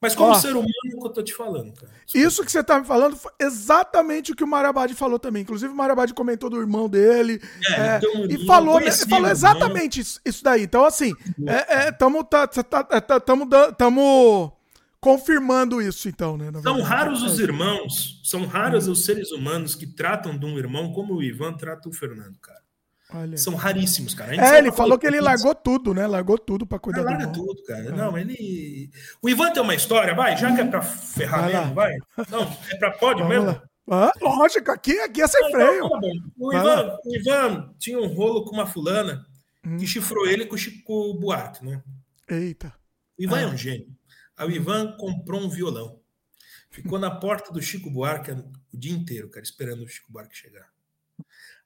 Mas 0.00 0.14
como 0.14 0.30
Ó, 0.30 0.34
ser 0.34 0.52
humano 0.52 0.68
é 0.68 0.96
o 0.96 1.00
que 1.00 1.06
eu 1.06 1.10
tô 1.10 1.22
te 1.22 1.34
falando, 1.34 1.72
cara. 1.72 1.92
Isso 2.14 2.44
que 2.44 2.52
você 2.52 2.62
tá 2.62 2.78
me 2.78 2.86
falando 2.86 3.16
foi 3.16 3.32
exatamente 3.40 4.30
o 4.30 4.36
que 4.36 4.44
o 4.44 4.46
Marabadi 4.46 4.94
falou 4.94 5.18
também. 5.18 5.42
Inclusive, 5.42 5.72
o 5.72 5.76
Marabadi 5.76 6.14
comentou 6.14 6.48
do 6.48 6.60
irmão 6.60 6.88
dele. 6.88 7.40
É, 7.68 7.72
é, 7.72 8.00
um 8.16 8.24
e 8.26 8.46
falou, 8.46 8.78
né, 8.78 8.92
falou 8.92 9.28
exatamente 9.28 10.00
isso, 10.00 10.20
isso, 10.24 10.44
daí. 10.44 10.62
Então, 10.62 10.84
assim, 10.84 11.12
estamos 11.90 12.20
é, 12.20 12.26
é, 12.26 12.46
tá, 12.46 12.46
tá, 12.46 13.20
tá, 13.20 13.90
confirmando 15.00 15.82
isso, 15.82 16.08
então, 16.08 16.36
né? 16.36 16.50
São 16.62 16.80
raros 16.80 17.22
os 17.22 17.38
irmãos, 17.38 18.20
são 18.24 18.46
raros 18.46 18.88
os 18.88 19.04
seres 19.04 19.32
humanos 19.32 19.74
que 19.74 19.86
tratam 19.86 20.36
de 20.36 20.44
um 20.44 20.58
irmão 20.58 20.92
como 20.92 21.14
o 21.14 21.22
Ivan 21.22 21.54
trata 21.54 21.88
o 21.88 21.92
Fernando, 21.92 22.38
cara. 22.40 22.67
Olha. 23.14 23.38
São 23.38 23.54
raríssimos, 23.54 24.12
cara. 24.12 24.34
É, 24.36 24.58
ele 24.58 24.70
falou 24.70 24.98
que 24.98 25.06
ele 25.06 25.20
largou 25.20 25.54
tudo, 25.54 25.94
né? 25.94 26.06
Largou 26.06 26.38
tudo 26.38 26.66
para 26.66 26.78
cuidar 26.78 27.02
larga 27.02 27.26
do 27.26 27.32
tudo, 27.32 27.62
cara. 27.64 27.86
É. 27.86 27.92
Não, 27.92 28.18
ele. 28.18 28.90
O 29.22 29.30
Ivan 29.30 29.50
tem 29.50 29.62
uma 29.62 29.74
história, 29.74 30.14
vai, 30.14 30.36
já 30.36 30.54
que 30.54 30.60
é 30.60 30.64
pra 30.64 30.82
ferrar 30.82 31.42
vai 31.42 31.52
mesmo, 31.52 31.74
vai. 31.74 31.96
Não, 32.30 32.42
é 32.70 32.76
pra 32.76 32.90
pode 32.90 33.22
Vamos 33.22 33.34
mesmo? 33.34 33.62
Ah, 33.90 34.12
lógico, 34.20 34.70
aqui, 34.70 34.98
aqui 35.00 35.22
é 35.22 35.26
sem 35.26 35.40
não, 35.40 35.50
freio. 35.50 35.88
Não, 35.88 36.00
o, 36.36 36.52
Ivan, 36.52 36.98
o 37.02 37.16
Ivan 37.16 37.74
tinha 37.78 37.98
um 37.98 38.06
rolo 38.06 38.44
com 38.44 38.54
uma 38.54 38.66
fulana 38.66 39.26
hum. 39.64 39.78
que 39.78 39.86
chifrou 39.86 40.26
ele 40.26 40.44
com 40.44 40.54
o 40.54 40.58
Chico 40.58 41.14
Buarque, 41.14 41.64
né? 41.64 41.82
Eita. 42.28 42.74
O 43.18 43.22
Ivan 43.22 43.38
ah. 43.38 43.40
é 43.40 43.46
um 43.46 43.56
gênio. 43.56 43.88
Aí 44.36 44.46
o 44.46 44.50
Ivan 44.50 44.94
comprou 44.98 45.40
um 45.40 45.48
violão. 45.48 45.98
Ficou 46.70 46.98
na 46.98 47.10
porta 47.10 47.50
do 47.50 47.62
Chico 47.62 47.90
Buarque 47.90 48.32
o 48.32 48.76
dia 48.76 48.92
inteiro, 48.92 49.30
cara, 49.30 49.42
esperando 49.42 49.82
o 49.82 49.88
Chico 49.88 50.12
Buarque 50.12 50.36
chegar. 50.36 50.68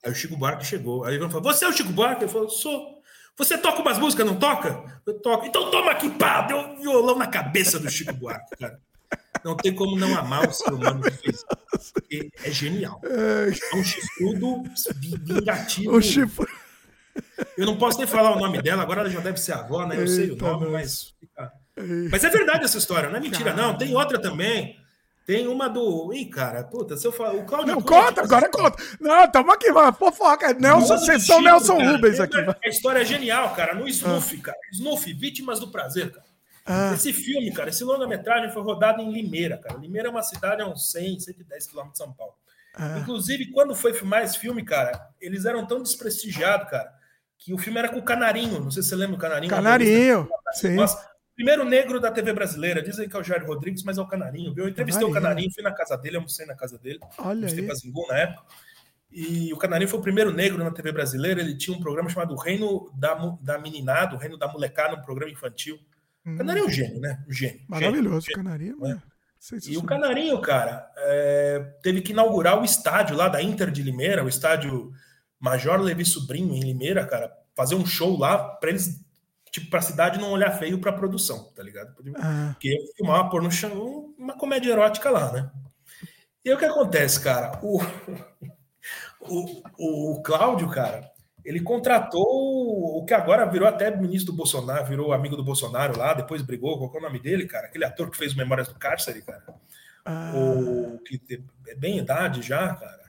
Aí 0.05 0.11
o 0.11 0.15
Chico 0.15 0.37
Buarque 0.37 0.67
chegou. 0.67 1.05
Aí 1.05 1.15
ele 1.15 1.29
falou: 1.29 1.43
Você 1.43 1.65
é 1.65 1.69
o 1.69 1.73
Chico 1.73 1.93
Buarque? 1.93 2.25
Ele 2.25 2.33
falou: 2.33 2.49
Sou. 2.49 3.01
Você 3.37 3.57
toca 3.57 3.81
umas 3.81 3.99
músicas, 3.99 4.27
não 4.27 4.37
toca? 4.37 5.01
Eu 5.07 5.15
toco. 5.21 5.47
Então 5.47 5.71
toma 5.71 5.93
aqui, 5.93 6.11
pá! 6.11 6.43
Deu 6.43 6.59
um 6.59 6.77
violão 6.77 7.17
na 7.17 7.27
cabeça 7.27 7.79
do 7.79 7.91
Chico 7.91 8.13
Buarque, 8.13 8.57
cara. 8.59 8.79
Não 9.45 9.57
tem 9.57 9.75
como 9.75 9.99
não 9.99 10.17
amar 10.17 10.49
o 10.49 10.53
ser 10.53 10.73
humano 10.73 11.03
que 11.03 11.11
fez. 11.11 11.45
Porque 11.93 12.31
é 12.45 12.51
genial. 12.51 13.01
É 13.03 13.77
um 13.77 13.83
chifrudo 13.83 14.63
vingativo. 15.25 15.97
O 15.97 16.03
chifre... 16.03 16.47
Eu 17.57 17.67
não 17.67 17.77
posso 17.77 17.99
nem 17.99 18.07
falar 18.07 18.37
o 18.37 18.39
nome 18.39 18.63
dela, 18.63 18.83
agora 18.83 19.01
ela 19.01 19.11
já 19.11 19.21
deve 19.21 19.39
ser 19.39 19.53
avó, 19.53 19.87
né? 19.87 19.97
Eu 19.97 20.01
Eita 20.01 20.13
sei 20.13 20.31
o 20.31 20.37
nome, 20.37 20.69
mas. 20.71 21.15
Mas 22.11 22.25
é 22.25 22.29
verdade 22.29 22.65
essa 22.65 22.79
história, 22.79 23.09
não 23.09 23.17
é 23.17 23.21
mentira, 23.21 23.55
não. 23.55 23.77
Tem 23.77 23.95
outra 23.95 24.21
também. 24.21 24.79
Tem 25.25 25.47
uma 25.47 25.69
do. 25.69 26.13
Ih, 26.13 26.27
cara, 26.27 26.65
puta, 26.65 26.97
se 26.97 27.07
eu 27.07 27.13
falar. 27.13 27.35
O 27.35 27.45
Claudio. 27.45 27.75
Não, 27.75 27.83
conta, 27.83 28.23
agora 28.23 28.49
conta. 28.49 28.83
Não, 29.01 29.31
tamo 29.31 29.53
aqui, 29.53 29.71
mano. 29.71 29.93
Fofoca. 29.93 30.53
Nelson, 30.55 30.99
vocês 30.99 31.25
são 31.25 31.41
Nelson 31.41 31.77
cara, 31.77 31.91
Rubens 31.93 32.21
aqui. 32.21 32.37
A 32.37 32.69
história 32.69 33.01
é 33.01 33.05
genial, 33.05 33.55
cara. 33.55 33.75
No 33.75 33.87
Snoof, 33.89 34.37
ah. 34.37 34.45
cara. 34.47 34.59
Snoof, 34.73 35.13
Vítimas 35.13 35.61
do 35.61 35.69
Prazer, 35.69 36.11
cara. 36.11 36.27
Ah. 36.65 36.93
Esse 36.95 37.13
filme, 37.13 37.53
cara, 37.53 37.71
esse 37.71 37.83
longa-metragem 37.83 38.51
foi 38.51 38.63
rodado 38.63 39.01
em 39.03 39.13
Limeira, 39.13 39.59
cara. 39.59 39.79
Limeira 39.79 40.09
é 40.09 40.11
uma 40.11 40.23
cidade 40.23 40.63
a 40.63 40.67
uns 40.67 40.91
100, 40.91 41.21
110 41.21 41.67
quilômetros 41.67 41.99
de 41.99 42.05
São 42.05 42.13
Paulo. 42.13 42.35
Ah. 42.75 42.99
Inclusive, 42.99 43.51
quando 43.51 43.75
foi 43.75 43.93
filmar 43.93 44.23
esse 44.23 44.39
filme, 44.39 44.65
cara, 44.65 45.09
eles 45.21 45.45
eram 45.45 45.67
tão 45.67 45.83
desprestigiados, 45.83 46.71
cara, 46.71 46.93
que 47.37 47.53
o 47.53 47.59
filme 47.59 47.79
era 47.79 47.89
com 47.89 47.99
o 47.99 48.05
Canarinho. 48.05 48.61
Não 48.61 48.71
sei 48.71 48.83
se 48.83 48.91
você 48.91 48.97
lembra 48.97 49.17
o 49.17 49.19
Canarinho. 49.19 49.51
Canarinho, 49.51 50.29
sim. 50.55 50.75
Nossa, 50.75 51.12
Primeiro 51.35 51.65
negro 51.65 51.99
da 51.99 52.11
TV 52.11 52.33
brasileira. 52.33 52.83
Dizem 52.83 53.09
que 53.09 53.17
é 53.17 53.19
o 53.19 53.23
Jair 53.23 53.47
Rodrigues, 53.47 53.83
mas 53.83 53.99
é 53.99 54.03
o 54.03 54.07
Canarinho. 54.07 54.53
Viu? 54.55 54.65
Eu 54.65 54.71
entrevistei 54.71 55.07
o 55.07 55.13
Canarinho, 55.13 55.51
fui 55.53 55.63
na 55.63 55.73
casa 55.73 55.97
dele, 55.97 56.17
almocei 56.17 56.47
na 56.47 56.55
casa 56.55 56.79
dele. 56.79 57.01
Olha 57.19 57.49
aí. 57.49 57.75
Zingu 57.75 58.07
na 58.09 58.19
época. 58.19 58.45
E 59.11 59.53
o 59.53 59.57
Canarinho 59.59 59.89
foi 59.89 60.01
o 60.01 60.03
primeiro 60.03 60.33
negro 60.33 60.63
na 60.63 60.71
TV 60.71 60.93
brasileira. 60.93 61.41
Ele 61.41 61.57
tinha 61.57 61.77
um 61.77 61.81
programa 61.81 62.09
chamado 62.09 62.35
Reino 62.37 62.91
da, 62.95 63.15
da 63.41 63.59
Meninada, 63.59 64.15
o 64.15 64.19
Reino 64.19 64.39
da 64.39 64.49
Molecada, 64.49 64.97
um 64.97 65.03
programa 65.03 65.33
infantil. 65.33 65.79
Hum. 66.25 66.35
O 66.35 66.39
Canarinho 66.39 66.65
é 66.65 66.69
um 66.69 66.71
gênio, 66.71 67.01
né? 67.01 67.25
Um 67.29 67.33
gênio. 67.33 67.61
Maravilhoso, 67.69 68.27
gênio, 68.27 68.45
Canarinho. 68.45 68.77
Né? 68.79 69.03
E 69.69 69.77
o 69.77 69.83
Canarinho, 69.83 70.41
cara, 70.41 70.89
é, 70.97 71.59
teve 71.83 72.01
que 72.01 72.13
inaugurar 72.13 72.61
o 72.61 72.65
estádio 72.65 73.17
lá 73.17 73.29
da 73.29 73.43
Inter 73.43 73.71
de 73.71 73.83
Limeira, 73.83 74.25
o 74.25 74.29
estádio 74.29 74.93
Major 75.39 75.81
Levi 75.81 76.05
Sobrinho, 76.05 76.55
em 76.55 76.61
Limeira, 76.61 77.05
cara, 77.05 77.33
fazer 77.57 77.75
um 77.75 77.85
show 77.85 78.17
lá 78.17 78.39
para 78.39 78.71
eles 78.71 79.05
tipo, 79.53 79.69
pra 79.69 79.83
cidade 79.83 80.19
não 80.19 80.33
olhar 80.33 80.51
feio 80.53 80.81
pra 80.81 80.93
produção, 80.93 81.53
tá 81.55 81.63
ligado? 81.63 81.95
Porque 81.95 82.11
ah. 82.17 82.57
filmar, 82.97 83.29
pôr 83.29 83.43
no 83.43 83.53
chão 83.53 84.15
uma 84.19 84.37
comédia 84.37 84.73
erótica 84.73 85.11
lá, 85.11 85.31
né? 85.31 85.51
E 86.43 86.49
aí 86.49 86.57
o 86.57 86.59
que 86.59 86.65
acontece, 86.65 87.21
cara? 87.21 87.61
O, 87.63 87.79
o, 89.21 90.15
o 90.15 90.23
Cláudio, 90.23 90.71
cara, 90.71 91.13
ele 91.45 91.61
contratou 91.61 92.25
o 92.25 93.05
que 93.05 93.13
agora 93.13 93.45
virou 93.45 93.69
até 93.69 93.95
ministro 93.95 94.33
do 94.33 94.37
Bolsonaro, 94.39 94.87
virou 94.87 95.13
amigo 95.13 95.37
do 95.37 95.45
Bolsonaro 95.45 95.99
lá, 95.99 96.15
depois 96.15 96.41
brigou, 96.41 96.79
qual 96.79 96.95
é 96.95 96.99
o 96.99 97.03
nome 97.09 97.21
dele, 97.21 97.47
cara? 97.47 97.67
Aquele 97.67 97.85
ator 97.85 98.11
que 98.11 98.17
fez 98.17 98.35
Memórias 98.35 98.69
do 98.69 98.75
Cárcere, 98.75 99.21
cara. 99.21 99.45
Ah. 100.05 100.33
O 100.35 100.99
que 101.01 101.21
é 101.69 101.75
bem 101.75 101.99
idade 101.99 102.41
já, 102.41 102.75
cara. 102.75 103.03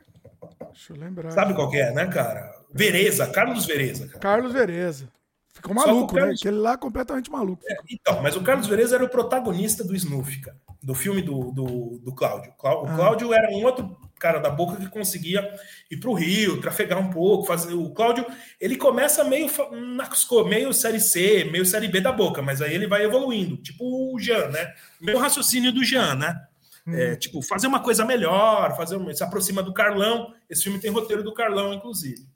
Deixa 0.72 0.92
eu 0.92 0.98
lembrar. 0.98 1.32
Sabe 1.32 1.54
qual 1.54 1.70
que 1.70 1.78
é, 1.78 1.92
né, 1.94 2.06
cara? 2.08 2.52
Vereza, 2.72 3.28
Carlos 3.28 3.66
Vereza. 3.66 4.08
Cara. 4.08 4.20
Carlos 4.20 4.52
Vereza. 4.52 5.08
Ficou 5.54 5.76
maluco, 5.76 6.16
Carlos... 6.16 6.30
né? 6.30 6.36
Aquele 6.50 6.58
lá 6.58 6.78
completamente 6.78 7.32
maluco. 7.32 7.64
É, 7.68 7.76
então, 7.90 8.22
mas 8.22 8.36
o 8.36 8.42
Carlos 8.42 8.68
Vereza 8.68 8.96
era 8.96 9.04
o 9.06 9.10
protagonista 9.10 9.84
do 9.84 9.96
Snuff, 9.96 10.42
cara, 10.42 10.58
do 10.82 10.96
filme 10.96 11.22
do, 11.22 11.52
do, 11.52 12.00
do 12.04 12.14
Cláudio. 12.14 12.52
O 12.52 12.68
ah. 12.68 12.96
Cláudio 12.96 13.32
ah. 13.32 13.36
era 13.36 13.52
um 13.52 13.64
outro 13.64 13.96
cara 14.20 14.40
da 14.40 14.50
boca 14.50 14.78
que 14.78 14.88
conseguia 14.88 15.48
ir 15.92 15.98
para 15.98 16.10
o 16.10 16.14
Rio, 16.14 16.60
trafegar 16.60 16.98
um 16.98 17.10
pouco, 17.10 17.46
fazer. 17.46 17.74
O 17.74 17.92
Cláudio, 17.92 18.26
ele 18.60 18.78
começa 18.78 19.24
meio 19.24 19.48
meio 20.48 20.74
série 20.74 21.00
C, 21.00 21.44
meio 21.52 21.66
série 21.66 21.88
B 21.88 22.02
da 22.02 22.12
boca, 22.12 22.42
mas 22.42 22.62
aí 22.62 22.74
ele 22.74 22.88
vai 22.88 23.04
evoluindo, 23.04 23.58
tipo 23.58 24.14
o 24.14 24.20
Jean, 24.20 24.48
né? 24.48 24.74
Meu 25.00 25.20
raciocínio 25.20 25.72
do 25.72 25.84
Jean, 25.84 26.16
né? 26.16 26.42
Hum. 26.88 26.96
É, 26.96 27.16
tipo, 27.16 27.42
fazer 27.42 27.68
uma 27.68 27.80
coisa 27.80 28.04
melhor, 28.04 28.76
fazer 28.76 28.98
se 29.16 29.24
aproxima 29.24 29.62
do 29.62 29.74
Carlão. 29.74 30.34
Esse 30.50 30.64
filme 30.64 30.80
tem 30.80 30.92
roteiro 30.92 31.24
do 31.24 31.34
Carlão, 31.34 31.74
inclusive. 31.74 32.33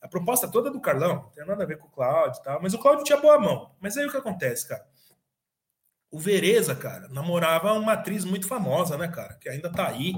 A 0.00 0.08
proposta 0.08 0.48
toda 0.48 0.68
é 0.68 0.72
do 0.72 0.80
Carlão, 0.80 1.14
não 1.14 1.30
tem 1.30 1.46
nada 1.46 1.64
a 1.64 1.66
ver 1.66 1.78
com 1.78 1.88
o 1.88 1.90
Cláudio 1.90 2.42
tal, 2.42 2.60
mas 2.62 2.74
o 2.74 2.78
Cláudio 2.78 3.04
tinha 3.04 3.20
boa 3.20 3.38
mão. 3.38 3.74
Mas 3.80 3.96
aí 3.96 4.06
o 4.06 4.10
que 4.10 4.16
acontece, 4.16 4.68
cara? 4.68 4.86
O 6.10 6.18
Vereza, 6.18 6.74
cara, 6.74 7.08
namorava 7.08 7.72
uma 7.72 7.94
atriz 7.94 8.24
muito 8.24 8.46
famosa, 8.46 8.96
né, 8.96 9.08
cara? 9.08 9.34
Que 9.34 9.48
ainda 9.48 9.70
tá 9.70 9.88
aí, 9.88 10.14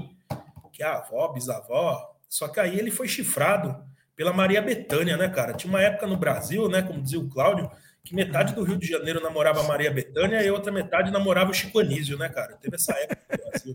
que 0.71 0.83
é 0.83 0.85
a 0.85 0.97
avó, 0.97 1.27
bisavó. 1.29 2.15
Só 2.27 2.47
que 2.47 2.59
aí 2.59 2.77
ele 2.77 2.91
foi 2.91 3.07
chifrado 3.07 3.83
pela 4.15 4.31
Maria 4.31 4.61
Bethânia, 4.61 5.17
né, 5.17 5.27
cara? 5.29 5.53
Tinha 5.53 5.71
uma 5.71 5.81
época 5.81 6.05
no 6.05 6.17
Brasil, 6.17 6.69
né, 6.69 6.81
como 6.81 7.01
dizia 7.01 7.19
o 7.19 7.29
Cláudio, 7.29 7.71
que 8.03 8.15
metade 8.15 8.53
do 8.53 8.63
Rio 8.63 8.77
de 8.77 8.87
Janeiro 8.87 9.21
namorava 9.21 9.61
a 9.61 9.63
Maria 9.63 9.91
Bethânia 9.91 10.43
e 10.43 10.51
outra 10.51 10.71
metade 10.71 11.11
namorava 11.11 11.51
o 11.51 11.53
Chico 11.53 11.79
Anísio, 11.79 12.17
né, 12.17 12.29
cara? 12.29 12.57
Teve 12.57 12.75
essa 12.75 12.93
época 12.93 13.37
no 13.37 13.49
Brasil. 13.49 13.73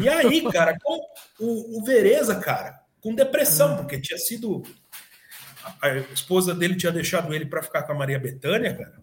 E 0.00 0.08
aí, 0.08 0.42
cara, 0.50 0.76
com 0.82 0.98
o, 1.38 1.78
o 1.78 1.84
Vereza, 1.84 2.36
cara, 2.36 2.80
com 3.00 3.14
depressão, 3.14 3.76
porque 3.76 4.00
tinha 4.00 4.18
sido. 4.18 4.62
A 5.80 5.88
esposa 6.12 6.54
dele 6.54 6.76
tinha 6.76 6.92
deixado 6.92 7.34
ele 7.34 7.46
para 7.46 7.62
ficar 7.62 7.82
com 7.82 7.92
a 7.92 7.94
Maria 7.94 8.18
Bethânia, 8.18 8.76
cara. 8.76 9.00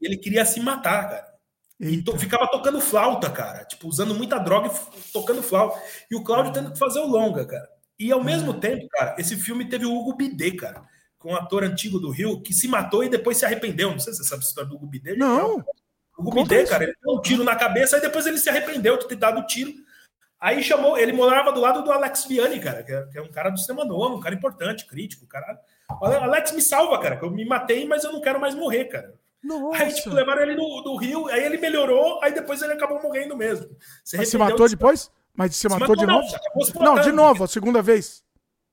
E 0.00 0.06
ele 0.06 0.16
queria 0.16 0.44
se 0.44 0.60
matar, 0.60 1.08
cara. 1.08 1.28
E 1.80 2.02
to, 2.02 2.18
ficava 2.18 2.46
tocando 2.48 2.80
flauta, 2.80 3.30
cara. 3.30 3.64
Tipo, 3.64 3.88
usando 3.88 4.14
muita 4.14 4.38
droga 4.38 4.68
e 4.68 5.12
tocando 5.12 5.42
flauta. 5.42 5.80
E 6.10 6.16
o 6.16 6.22
Cláudio 6.24 6.52
tendo 6.52 6.72
que 6.72 6.78
fazer 6.78 6.98
o 6.98 7.06
longa, 7.06 7.44
cara. 7.46 7.68
E 7.98 8.10
ao 8.12 8.22
mesmo 8.22 8.54
tempo, 8.54 8.86
cara, 8.90 9.16
esse 9.18 9.36
filme 9.36 9.68
teve 9.68 9.86
o 9.86 9.94
Hugo 9.94 10.16
Bidê, 10.16 10.52
cara. 10.52 10.84
Com 11.18 11.32
um 11.32 11.36
ator 11.36 11.64
antigo 11.64 11.98
do 11.98 12.10
Rio, 12.10 12.40
que 12.42 12.52
se 12.52 12.68
matou 12.68 13.02
e 13.04 13.08
depois 13.08 13.36
se 13.36 13.44
arrependeu. 13.44 13.90
Não 13.90 13.98
sei 13.98 14.12
se 14.12 14.20
você 14.20 14.28
sabe 14.28 14.44
a 14.44 14.46
história 14.46 14.68
do 14.68 14.76
Hugo 14.76 14.86
Bidê. 14.86 15.16
Não. 15.16 15.58
O 16.16 16.22
Hugo 16.22 16.42
Bidê, 16.42 16.64
cara, 16.64 16.84
ele 16.84 16.94
deu 17.02 17.14
um 17.14 17.20
tiro 17.20 17.44
na 17.44 17.54
cabeça 17.54 17.98
e 17.98 18.00
depois 18.00 18.26
ele 18.26 18.38
se 18.38 18.48
arrependeu 18.48 18.98
de 18.98 19.08
ter 19.08 19.16
dado 19.16 19.40
o 19.40 19.46
tiro. 19.46 19.72
Aí 20.40 20.62
chamou, 20.62 20.96
ele 20.96 21.12
morava 21.12 21.52
do 21.52 21.60
lado 21.60 21.82
do 21.82 21.90
Alex 21.90 22.24
Vianney, 22.26 22.60
cara, 22.60 22.82
que 22.84 22.92
é, 22.92 23.02
que 23.06 23.18
é 23.18 23.22
um 23.22 23.30
cara 23.30 23.50
do 23.50 23.58
cinema 23.58 23.84
novo, 23.84 24.16
um 24.16 24.20
cara 24.20 24.34
importante, 24.34 24.86
crítico, 24.86 25.26
cara. 25.26 25.60
Alex 26.00 26.52
me 26.52 26.62
salva, 26.62 27.00
cara, 27.00 27.16
que 27.16 27.24
eu 27.24 27.30
me 27.30 27.44
matei, 27.44 27.86
mas 27.86 28.04
eu 28.04 28.12
não 28.12 28.20
quero 28.20 28.40
mais 28.40 28.54
morrer, 28.54 28.84
cara. 28.84 29.14
Nossa. 29.42 29.82
Aí, 29.82 29.92
tipo, 29.92 30.10
levaram 30.10 30.42
ele 30.42 30.54
no, 30.54 30.82
no 30.82 30.96
Rio, 30.96 31.26
aí 31.28 31.44
ele 31.44 31.58
melhorou, 31.58 32.22
aí 32.22 32.32
depois 32.32 32.62
ele 32.62 32.72
acabou 32.72 33.02
morrendo 33.02 33.36
mesmo. 33.36 33.68
Se 34.04 34.16
Mas 34.16 34.28
se 34.28 34.38
matou 34.38 34.68
depois? 34.68 35.10
Mas 35.34 35.54
se, 35.54 35.62
se 35.62 35.68
matou, 35.68 35.88
matou, 35.88 35.96
de 35.96 36.06
não, 36.06 36.20
novo? 36.20 36.84
Não, 36.84 37.00
de 37.00 37.12
novo, 37.12 37.44
a 37.44 37.48
segunda 37.48 37.82
vez. 37.82 38.22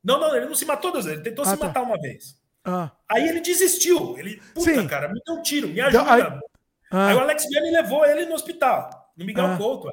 Não, 0.04 0.20
não, 0.20 0.36
ele 0.36 0.46
não 0.46 0.56
se 0.56 0.66
matou 0.66 0.92
duas 0.92 1.06
vezes, 1.06 1.20
ele 1.20 1.30
tentou 1.30 1.46
ah, 1.46 1.50
se 1.50 1.58
tá. 1.58 1.68
matar 1.68 1.82
uma 1.82 2.00
vez. 2.00 2.38
Ah. 2.64 2.92
Aí 3.10 3.28
ele 3.28 3.42
desistiu. 3.42 4.18
Ele, 4.18 4.42
puta, 4.54 4.74
Sim. 4.74 4.88
cara, 4.88 5.08
me 5.08 5.20
deu 5.26 5.36
um 5.36 5.42
tiro, 5.42 5.68
me 5.68 5.82
ajuda. 5.82 6.14
Aí, 6.14 6.22
ah. 6.92 7.08
aí 7.08 7.16
o 7.16 7.20
Alex 7.20 7.48
Vianney 7.48 7.72
levou 7.72 8.06
ele 8.06 8.26
no 8.26 8.36
hospital, 8.36 9.12
no 9.18 9.26
Miguel 9.26 9.46
ah. 9.46 9.58
Couto. 9.58 9.90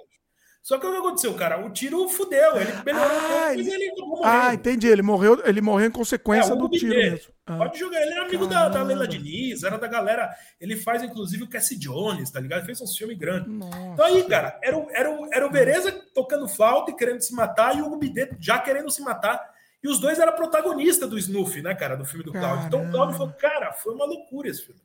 Só 0.63 0.79
que 0.79 0.87
o 0.87 0.93
que 0.93 0.99
aconteceu, 0.99 1.35
cara? 1.35 1.67
O 1.67 1.71
tiro 1.71 2.09
fudeu, 2.09 2.57
ele 2.57 2.73
melhorou 2.87 3.11
ah, 3.11 3.53
ele... 3.53 3.69
ele 3.69 3.93
Ah, 4.23 4.55
entendi. 4.55 4.87
Ele 4.87 5.03
morreu, 5.03 5.43
ele 5.45 5.61
morreu 5.61 5.89
em 5.89 5.91
consequência 5.91 6.53
é, 6.53 6.57
do 6.57 6.69
tiro 6.69 6.95
mesmo. 6.95 7.33
Ah. 7.45 7.57
Pode 7.57 7.77
jogar, 7.77 8.01
ele 8.01 8.13
era 8.13 8.27
amigo 8.27 8.47
da, 8.47 8.69
da 8.69 8.81
Leila 8.81 9.09
Diniz, 9.09 9.65
era 9.65 9.77
da 9.77 9.89
galera. 9.89 10.31
Ele 10.61 10.77
faz, 10.77 11.03
inclusive, 11.03 11.43
o 11.43 11.49
Cassie 11.49 11.77
Jones, 11.77 12.31
tá 12.31 12.39
ligado? 12.39 12.61
Ele 12.61 12.67
fez 12.67 12.81
um 12.81 12.87
filme 12.87 13.17
grande. 13.17 13.51
Nossa. 13.51 13.77
Então 13.93 14.07
aí, 14.07 14.23
cara, 14.23 14.57
era 14.63 14.79
o, 14.79 14.89
era, 14.93 15.11
o, 15.11 15.35
era 15.35 15.47
o 15.47 15.51
Vereza 15.51 15.91
tocando 16.15 16.47
flauta 16.47 16.93
e 16.93 16.95
querendo 16.95 17.21
se 17.21 17.35
matar, 17.35 17.77
e 17.77 17.83
o 17.83 17.97
Bidet 17.97 18.37
já 18.39 18.61
querendo 18.61 18.89
se 18.89 19.03
matar. 19.03 19.45
E 19.83 19.89
os 19.89 19.99
dois 19.99 20.21
eram 20.21 20.33
protagonistas 20.37 21.11
do 21.11 21.19
Snuff, 21.19 21.61
né, 21.61 21.75
cara, 21.75 21.97
do 21.97 22.05
filme 22.05 22.25
do 22.25 22.31
Cláudio. 22.31 22.69
Então 22.69 22.87
o 22.87 22.91
Cláudio 22.93 23.17
falou, 23.17 23.33
cara, 23.33 23.73
foi 23.73 23.93
uma 23.93 24.05
loucura 24.05 24.49
esse 24.49 24.65
filme. 24.65 24.81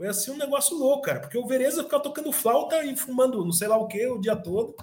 Foi 0.00 0.08
assim 0.08 0.30
um 0.30 0.38
negócio 0.38 0.74
louco, 0.78 1.02
cara, 1.02 1.20
porque 1.20 1.36
o 1.36 1.46
Vereza 1.46 1.84
ficava 1.84 2.02
tocando 2.02 2.32
flauta 2.32 2.82
e 2.82 2.96
fumando 2.96 3.44
não 3.44 3.52
sei 3.52 3.68
lá 3.68 3.76
o 3.76 3.86
que 3.86 4.06
o 4.06 4.18
dia 4.18 4.34
todo 4.34 4.74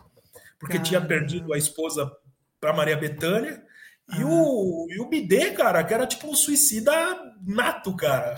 porque 0.59 0.79
tinha 0.79 1.01
perdido 1.01 1.53
a 1.53 1.57
esposa 1.57 2.11
para 2.59 2.73
Maria 2.73 2.97
Bethânia. 2.97 3.63
E, 4.17 4.21
ah. 4.21 4.27
o, 4.27 4.87
e 4.89 4.99
o 5.01 5.09
Bidê, 5.09 5.51
cara, 5.51 5.83
que 5.83 5.93
era 5.93 6.07
tipo 6.07 6.27
um 6.27 6.35
suicida 6.35 6.93
nato, 7.45 7.95
cara. 7.95 8.35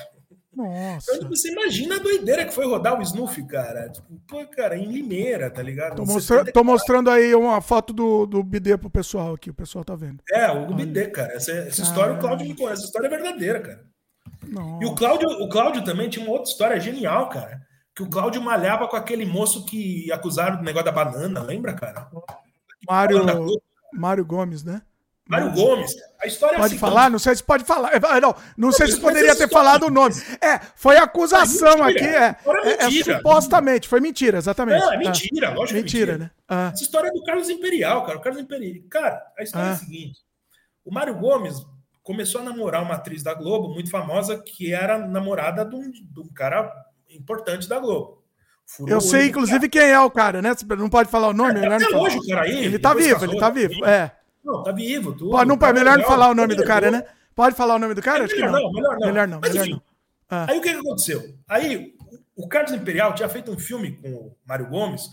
Nossa. 0.53 1.11
Então, 1.11 1.19
tipo, 1.19 1.35
você 1.35 1.51
imagina 1.51 1.95
a 1.95 1.99
doideira 1.99 2.43
que 2.43 2.53
foi 2.53 2.65
rodar 2.65 2.99
o 2.99 3.03
Snuff, 3.03 3.41
cara. 3.45 3.89
Tipo, 3.89 4.19
pô, 4.27 4.45
cara, 4.47 4.76
em 4.76 4.91
Limeira, 4.91 5.49
tá 5.49 5.61
ligado? 5.61 5.97
Tô, 5.97 6.06
mostra 6.06 6.51
tô 6.51 6.64
mostrando 6.64 7.10
aí 7.10 7.34
uma 7.35 7.61
foto 7.61 7.93
do, 7.93 8.26
do 8.26 8.43
Bidê 8.43 8.77
pro 8.77 8.89
pessoal 8.89 9.35
aqui, 9.35 9.51
o 9.51 9.53
pessoal 9.53 9.85
tá 9.85 9.95
vendo. 9.95 10.22
É, 10.30 10.51
o 10.51 10.73
Bidê, 10.73 11.07
cara. 11.07 11.34
Essa, 11.34 11.51
essa 11.51 11.81
história 11.81 12.15
o 12.15 12.19
Cláudio 12.19 12.47
me 12.47 12.56
conhece. 12.56 12.80
Essa 12.80 12.85
história 12.85 13.07
é 13.07 13.10
verdadeira, 13.10 13.60
cara. 13.61 13.89
Nossa. 14.49 14.84
E 14.84 14.88
o 14.88 14.95
Cláudio, 14.95 15.30
o 15.30 15.49
Cláudio 15.49 15.84
também 15.84 16.09
tinha 16.09 16.26
uma 16.26 16.34
outra 16.34 16.49
história 16.49 16.80
genial, 16.80 17.30
cara 17.30 17.69
que 17.99 18.03
o 18.03 18.09
Cláudio 18.09 18.41
malhava 18.41 18.88
com 18.88 18.95
aquele 18.95 19.26
moço 19.26 19.65
que 19.65 20.09
acusaram 20.09 20.55
do 20.55 20.63
negócio 20.63 20.85
da 20.85 20.91
banana, 20.91 21.41
lembra, 21.41 21.73
cara? 21.73 22.09
Mário, 22.88 23.26
Mário 23.91 24.23
Gomes, 24.23 24.63
né? 24.63 24.81
Mário 25.27 25.51
Gomes. 25.51 25.93
A 26.21 26.26
história 26.26 26.55
é 26.55 26.59
pode 26.59 26.73
é 26.73 26.77
assim, 26.77 26.80
falar? 26.80 27.09
Não 27.09 27.19
sei 27.19 27.35
se 27.35 27.43
pode 27.43 27.65
falar. 27.65 27.93
É, 27.93 28.21
não, 28.21 28.34
não 28.57 28.71
sei 28.71 28.88
se 28.88 29.01
poderia 29.01 29.35
ter 29.35 29.49
falado 29.49 29.88
o 29.88 29.89
nome. 29.89 30.15
É, 30.41 30.59
foi 30.76 30.95
acusação 30.95 31.85
é 31.85 31.91
aqui. 31.91 32.05
É, 32.05 32.38
é, 32.63 32.85
é, 32.85 33.03
supostamente, 33.03 33.85
foi 33.85 33.99
mentira, 33.99 34.38
exatamente. 34.38 34.80
Não, 34.80 34.93
é 34.93 34.97
mentira, 34.97 35.49
ah, 35.49 35.53
lógico 35.53 35.77
mentira, 35.77 36.13
mentira. 36.13 36.17
né? 36.17 36.31
Ah. 36.47 36.71
Essa 36.73 36.84
história 36.84 37.09
é 37.09 37.11
do 37.11 37.23
Carlos 37.26 37.49
Imperial, 37.49 38.05
cara. 38.05 38.17
O 38.17 38.21
Carlos 38.21 38.41
Imperial. 38.41 38.84
Cara, 38.89 39.21
a 39.38 39.43
história 39.43 39.67
ah. 39.67 39.71
é 39.71 39.73
a 39.73 39.77
seguinte: 39.77 40.19
o 40.85 40.93
Mário 40.93 41.15
Gomes 41.15 41.65
começou 42.10 42.41
a 42.41 42.44
namorar 42.44 42.81
uma 42.81 42.95
atriz 42.95 43.22
da 43.22 43.36
Globo 43.36 43.69
muito 43.69 43.91
famosa 43.91 44.36
que 44.41 44.73
era 44.73 44.98
namorada 44.98 45.64
de 45.64 45.76
um, 45.76 45.91
de 45.91 46.19
um 46.19 46.27
cara 46.34 46.73
importante 47.07 47.69
da 47.69 47.77
Globo. 47.77 48.23
Furou 48.65 48.95
eu 48.95 48.99
sei, 48.99 49.27
inclusive, 49.27 49.69
quem 49.69 49.84
é 49.84 49.99
o 49.99 50.10
cara, 50.10 50.41
né? 50.41 50.49
Não 50.76 50.90
pode 50.90 51.07
falar 51.11 51.27
o 51.27 51.34
nome, 51.34 51.60
é, 51.60 51.61
melhor 51.61 51.80
não 51.80 51.99
hoje 51.99 52.18
o 52.18 52.26
cara 52.26 52.41
aí. 52.41 52.65
Ele 52.65 52.80
tá 52.80 52.95
vivo, 52.95 53.23
ele 53.23 53.38
tá 53.38 53.52
vivo. 53.52 53.86
É. 53.86 54.11
Não, 54.44 54.64
tá 54.64 54.72
vivo. 54.72 55.14
Tudo, 55.14 55.30
pode, 55.30 55.48
não, 55.48 55.56
tá 55.56 55.72
melhor 55.72 55.99
não 55.99 56.06
falar 56.06 56.31
o 56.31 56.34
nome 56.34 56.56
do 56.56 56.64
cara, 56.64 56.90
né? 56.90 57.06
Pode 57.36 57.56
falar 57.56 57.76
o 57.76 57.80
nome 57.80 57.94
do 57.94 58.02
cara? 58.02 58.26
É, 58.26 58.27
melhor, 58.27 58.52
não. 58.53 58.60
não. 58.60 58.72
Melhor 58.72 58.98
não. 58.98 59.07
Melhor 59.07 59.27
não. 59.27 59.40
Mas, 59.40 59.52
melhor 59.52 59.68
enfim, 59.68 59.73
não. 59.73 59.81
Ah. 60.31 60.48
Aí 60.49 60.57
o 60.57 60.61
que, 60.64 60.73
que 60.73 60.80
aconteceu? 60.80 61.38
Aí 61.48 61.94
o 62.36 62.48
Carlos 62.48 62.72
Imperial 62.72 63.14
tinha 63.14 63.30
feito 63.30 63.52
um 63.52 63.60
filme 63.60 63.91
com 63.98 64.10
o 64.10 64.36
Mário 64.44 64.68
Gomes. 64.68 65.03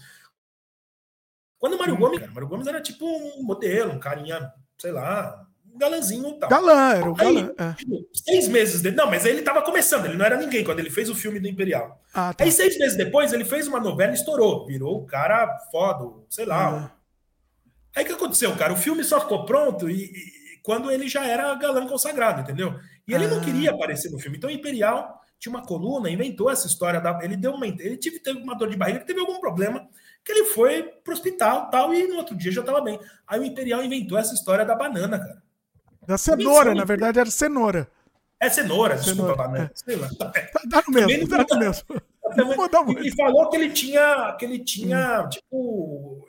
Quando 1.58 1.74
o 1.74 1.78
Mário 1.78 1.92
hum. 1.94 1.98
Gomes, 1.98 2.20
cara, 2.20 2.32
Mário 2.32 2.48
Gomes 2.48 2.66
era 2.66 2.80
tipo 2.80 3.04
um 3.04 3.42
modelo, 3.42 3.92
um 3.92 4.00
carinha, 4.00 4.50
sei 4.78 4.92
lá, 4.92 5.45
galanzinho 5.76 6.28
e 6.28 6.38
tal. 6.38 6.48
Galã, 6.48 6.94
era 6.94 7.10
o 7.10 7.14
galã. 7.14 7.52
Aí, 7.58 7.66
é. 7.66 7.72
tipo, 7.74 8.08
seis 8.12 8.48
meses 8.48 8.82
depois. 8.82 9.04
Não, 9.04 9.10
mas 9.10 9.24
ele 9.24 9.42
tava 9.42 9.62
começando, 9.62 10.06
ele 10.06 10.16
não 10.16 10.24
era 10.24 10.36
ninguém 10.36 10.64
quando 10.64 10.80
ele 10.80 10.90
fez 10.90 11.08
o 11.08 11.14
filme 11.14 11.38
do 11.40 11.48
Imperial. 11.48 12.00
Ah, 12.12 12.32
tá. 12.32 12.44
Aí, 12.44 12.52
seis 12.52 12.78
meses 12.78 12.96
depois, 12.96 13.32
ele 13.32 13.44
fez 13.44 13.66
uma 13.66 13.80
novela 13.80 14.12
e 14.12 14.14
estourou. 14.14 14.66
Virou 14.66 15.02
o 15.02 15.06
cara 15.06 15.58
foda, 15.70 16.22
sei 16.28 16.44
lá. 16.44 16.68
Ah. 16.68 16.90
Aí 17.94 18.04
o 18.04 18.06
que 18.06 18.12
aconteceu, 18.12 18.54
cara? 18.56 18.72
O 18.72 18.76
filme 18.76 19.02
só 19.02 19.20
ficou 19.20 19.46
pronto 19.46 19.88
e, 19.88 20.04
e 20.04 20.58
quando 20.62 20.90
ele 20.90 21.08
já 21.08 21.26
era 21.26 21.54
galã 21.54 21.86
consagrado, 21.86 22.42
entendeu? 22.42 22.78
E 23.06 23.14
ele 23.14 23.24
ah. 23.24 23.28
não 23.28 23.40
queria 23.40 23.70
aparecer 23.70 24.10
no 24.10 24.18
filme. 24.18 24.36
Então, 24.36 24.50
o 24.50 24.52
Imperial 24.52 25.22
tinha 25.38 25.54
uma 25.54 25.64
coluna, 25.64 26.10
inventou 26.10 26.50
essa 26.50 26.66
história 26.66 27.00
da. 27.00 27.18
Ele 27.22 27.36
deu 27.36 27.52
uma. 27.52 27.66
Ele 27.66 27.96
tive, 27.96 28.18
teve 28.18 28.40
uma 28.40 28.54
dor 28.54 28.68
de 28.68 28.76
barriga, 28.76 29.00
teve 29.00 29.20
algum 29.20 29.38
problema 29.38 29.88
que 30.24 30.32
ele 30.32 30.44
foi 30.46 30.82
pro 30.82 31.12
hospital 31.12 31.70
tal, 31.70 31.94
e 31.94 32.08
no 32.08 32.16
outro 32.16 32.34
dia 32.34 32.50
já 32.50 32.62
tava 32.62 32.80
bem. 32.80 32.98
Aí 33.26 33.38
o 33.38 33.44
Imperial 33.44 33.84
inventou 33.84 34.18
essa 34.18 34.34
história 34.34 34.64
da 34.64 34.74
banana, 34.74 35.18
cara. 35.18 35.42
Da 36.06 36.18
cenoura, 36.18 36.74
na 36.74 36.84
verdade 36.84 37.18
era 37.18 37.30
cenoura. 37.30 37.88
É 38.38 38.50
cenoura, 38.50 38.98
cenoura 38.98 39.32
desculpa, 39.32 39.36
banana. 39.36 39.64
É. 39.64 39.70
Sei 39.74 39.96
lá. 39.96 40.08
Dá 40.66 40.82
no 40.86 40.92
mesmo, 40.92 41.28
dá 41.28 41.46
no 41.48 41.58
mesmo. 41.58 41.84
E 43.02 43.10
falou 43.12 43.48
que 43.48 43.56
ele 43.56 43.70
tinha, 43.70 44.36
que 44.38 44.44
ele 44.44 44.58
tinha 44.58 45.22
hum. 45.22 45.28
tipo, 45.28 46.26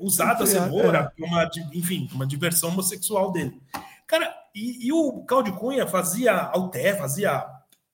usado 0.00 0.44
a 0.44 0.46
cenoura, 0.46 1.12
é. 1.18 1.24
uma, 1.24 1.50
enfim, 1.72 2.08
uma 2.12 2.26
diversão 2.26 2.68
homossexual 2.68 3.32
dele. 3.32 3.60
Cara, 4.06 4.32
e, 4.54 4.86
e 4.86 4.92
o 4.92 5.24
Claudio 5.26 5.54
Cunha 5.54 5.86
fazia 5.86 6.34
Alté, 6.34 6.94
fazia 6.94 7.46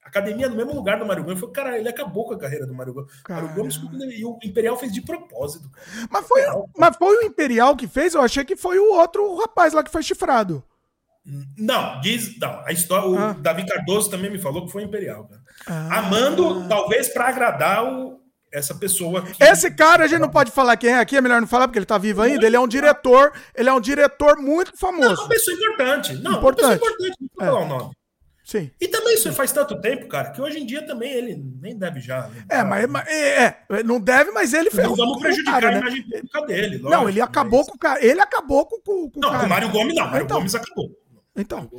academia 0.03 0.49
no 0.49 0.57
mesmo 0.57 0.75
lugar 0.75 0.99
do 0.99 1.07
Mário 1.07 1.25
Gomes. 1.25 1.41
Falei, 1.41 1.55
cara, 1.55 1.79
ele 1.79 1.89
acabou 1.89 2.27
com 2.27 2.35
a 2.35 2.39
carreira 2.39 2.67
do 2.67 2.75
Mário 2.75 2.93
Gomes. 2.93 3.13
Mário 3.29 3.55
Gomes 3.55 3.81
e 4.11 4.25
o 4.25 4.39
Imperial 4.43 4.77
fez 4.77 4.93
de 4.93 5.01
propósito. 5.01 5.71
Mas 6.11 6.27
foi, 6.27 6.43
mas 6.77 6.97
foi 6.97 7.17
o 7.17 7.27
Imperial 7.27 7.75
que 7.77 7.87
fez? 7.87 8.15
Eu 8.15 8.21
achei 8.21 8.45
que 8.45 8.57
foi 8.57 8.79
o 8.79 8.95
outro 8.95 9.37
rapaz 9.37 9.73
lá 9.73 9.83
que 9.83 9.91
foi 9.91 10.03
chifrado. 10.03 10.63
Não, 11.57 12.01
diz. 12.01 12.39
Não, 12.39 12.63
a 12.67 12.73
história. 12.73 13.09
O 13.09 13.17
ah. 13.17 13.37
Davi 13.39 13.65
Cardoso 13.67 14.11
também 14.11 14.31
me 14.31 14.39
falou 14.39 14.67
que 14.67 14.73
foi 14.73 14.83
imperial, 14.83 15.29
cara. 15.29 15.41
Ah. 15.67 15.99
Amando, 15.99 16.67
talvez 16.69 17.09
para 17.09 17.29
agradar 17.29 17.85
o, 17.85 18.21
essa 18.53 18.75
pessoa. 18.75 19.23
Que... 19.23 19.43
Esse 19.43 19.71
cara 19.71 20.05
a 20.05 20.07
gente 20.09 20.21
não 20.21 20.29
pode 20.29 20.51
falar 20.51 20.77
quem 20.77 20.91
é 20.91 20.99
aqui, 20.99 21.17
é 21.17 21.21
melhor 21.21 21.41
não 21.41 21.49
falar 21.49 21.69
porque 21.69 21.79
ele 21.79 21.87
tá 21.87 21.97
vivo 21.97 22.23
ainda. 22.23 22.45
Ele 22.45 22.57
é 22.57 22.61
um 22.61 22.69
diretor, 22.69 23.33
ele 23.55 23.69
é 23.69 23.73
um 23.73 23.81
diretor 23.81 24.37
muito 24.39 24.77
famoso. 24.77 25.15
Não, 25.15 25.23
uma 25.23 25.29
pessoa 25.29 25.57
importante. 25.57 26.15
Não, 26.15 26.39
importante. 26.39 26.65
uma 26.65 26.73
pessoa 26.73 26.91
importante, 26.91 27.17
não 27.21 27.29
vou 27.37 27.47
falar 27.47 27.61
é. 27.61 27.65
o 27.65 27.69
nome. 27.69 27.95
Sim. 28.45 28.71
E 28.81 28.89
também 28.89 29.15
isso 29.15 29.33
faz 29.33 29.53
tanto 29.53 29.81
tempo, 29.81 30.09
cara, 30.09 30.31
que 30.31 30.43
hoje 30.43 30.59
em 30.59 30.67
dia 30.67 30.85
também 30.85 31.13
ele 31.13 31.43
nem 31.61 31.79
deve 31.79 32.01
já. 32.01 32.27
Né? 32.27 32.45
É, 32.49 32.65
mas, 32.65 32.89
mas 32.89 33.07
é, 33.07 33.57
é, 33.71 33.83
não 33.85 34.01
deve, 34.01 34.33
mas 34.33 34.53
ele 34.53 34.69
fez. 34.69 34.87
Não 34.87 34.97
vamos 34.97 35.21
prejudicar 35.21 35.61
cara, 35.61 35.69
a 35.69 35.71
né? 35.71 35.81
imagem 35.81 36.01
né? 36.01 36.17
pública 36.17 36.47
dele. 36.47 36.79
Lógico, 36.79 36.91
não, 36.91 37.09
ele 37.09 37.21
acabou 37.21 37.61
mas... 37.61 37.69
com 37.69 37.75
o 37.77 37.79
cara. 37.79 38.05
Ele 38.05 38.21
acabou 38.21 38.67
com, 38.67 38.81
com, 38.81 39.11
com 39.11 39.21
não, 39.21 39.29
o 39.29 39.33
cara. 39.33 39.43
Não, 39.43 39.47
o 39.47 39.49
Mário 39.49 39.71
Gomes 39.71 39.95
não. 39.95 40.07
O 40.07 40.11
Mário 40.11 40.25
então, 40.25 40.37
Gomes 40.39 40.55
acabou. 40.55 40.91
Então. 41.37 41.71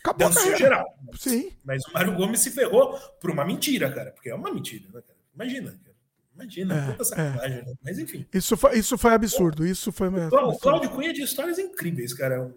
Acabou 0.00 0.28
dançou 0.28 0.56
geral. 0.56 0.84
Sim. 1.18 1.52
Mas 1.64 1.84
o 1.86 1.92
Mário 1.92 2.14
Gomes 2.14 2.40
se 2.40 2.50
ferrou 2.50 2.96
por 3.20 3.30
uma 3.30 3.44
mentira, 3.44 3.90
cara. 3.92 4.12
Porque 4.12 4.30
é 4.30 4.34
uma 4.34 4.52
mentira, 4.52 4.86
né, 4.92 5.00
cara? 5.00 5.18
Imagina, 5.34 5.70
cara. 5.70 5.96
Imagina, 6.36 6.74
é, 6.76 6.92
puta 6.92 7.04
sacanagem, 7.04 7.58
é. 7.58 7.62
né? 7.62 7.74
Mas 7.82 7.98
enfim. 7.98 8.26
Isso 8.32 8.58
foi, 8.58 8.78
isso 8.78 8.98
foi 8.98 9.14
absurdo. 9.14 9.66
Isso 9.66 9.90
foi. 9.90 10.08
O 10.08 10.58
Cláudio 10.58 10.90
Cunha 10.90 11.10
de 11.10 11.22
histórias 11.22 11.58
incríveis, 11.58 12.12
cara. 12.12 12.52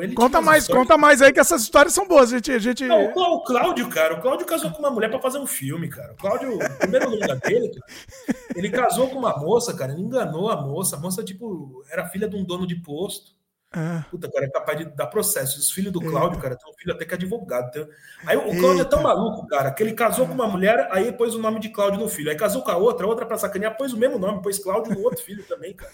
Ele 0.00 0.14
conta 0.14 0.40
mais, 0.40 0.62
histórias... 0.62 0.86
conta 0.86 0.96
mais 0.96 1.20
aí 1.20 1.32
que 1.32 1.40
essas 1.40 1.62
histórias 1.62 1.92
são 1.92 2.06
boas. 2.06 2.32
A 2.32 2.36
gente, 2.36 2.52
a 2.52 2.58
gente... 2.60 2.86
Não, 2.86 3.06
o 3.06 3.42
Cláudio, 3.42 3.88
cara, 3.88 4.14
o 4.14 4.22
Cláudio 4.22 4.46
casou 4.46 4.70
com 4.70 4.78
uma 4.78 4.92
mulher 4.92 5.10
para 5.10 5.20
fazer 5.20 5.38
um 5.38 5.46
filme, 5.46 5.88
cara. 5.88 6.12
O 6.12 6.16
Cláudio, 6.16 6.54
o 6.54 6.78
primeiro 6.78 7.10
lugar 7.10 7.36
dele, 7.40 7.68
cara, 7.68 8.38
ele 8.54 8.70
casou 8.70 9.10
com 9.10 9.18
uma 9.18 9.36
moça, 9.36 9.74
cara, 9.74 9.92
ele 9.92 10.02
enganou 10.02 10.48
a 10.48 10.62
moça. 10.62 10.94
A 10.94 11.00
moça, 11.00 11.24
tipo, 11.24 11.84
era 11.90 12.08
filha 12.08 12.28
de 12.28 12.36
um 12.36 12.44
dono 12.44 12.64
de 12.64 12.76
posto. 12.76 13.34
É. 13.72 14.02
Puta, 14.10 14.30
cara, 14.30 14.46
é 14.46 14.50
capaz 14.50 14.78
de 14.78 14.84
dar 14.86 15.06
processo. 15.06 15.58
Os 15.60 15.70
filhos 15.70 15.92
do 15.92 16.00
Cláudio, 16.00 16.40
cara, 16.40 16.56
tem 16.56 16.68
um 16.68 16.76
filho 16.76 16.92
até 16.92 17.04
que 17.04 17.14
é 17.14 17.16
advogado. 17.16 17.70
Tem... 17.70 17.88
Aí 18.26 18.36
o 18.36 18.58
Cláudio 18.58 18.80
é 18.80 18.84
tão 18.84 19.02
maluco, 19.02 19.46
cara, 19.46 19.70
que 19.70 19.82
ele 19.82 19.92
casou 19.92 20.26
com 20.26 20.34
uma 20.34 20.48
mulher, 20.48 20.88
aí 20.90 21.12
pôs 21.12 21.36
o 21.36 21.38
nome 21.38 21.60
de 21.60 21.68
Cláudio 21.68 22.00
no 22.00 22.08
filho. 22.08 22.30
Aí 22.30 22.36
casou 22.36 22.62
com 22.62 22.70
a 22.70 22.76
outra, 22.76 23.06
a 23.06 23.08
outra 23.08 23.24
pra 23.24 23.38
sacanear, 23.38 23.76
pôs 23.76 23.92
o 23.92 23.96
mesmo 23.96 24.18
nome, 24.18 24.42
pôs 24.42 24.58
Cláudio 24.58 24.92
no 24.92 25.02
outro 25.02 25.22
filho 25.22 25.44
também, 25.44 25.74
cara. 25.74 25.92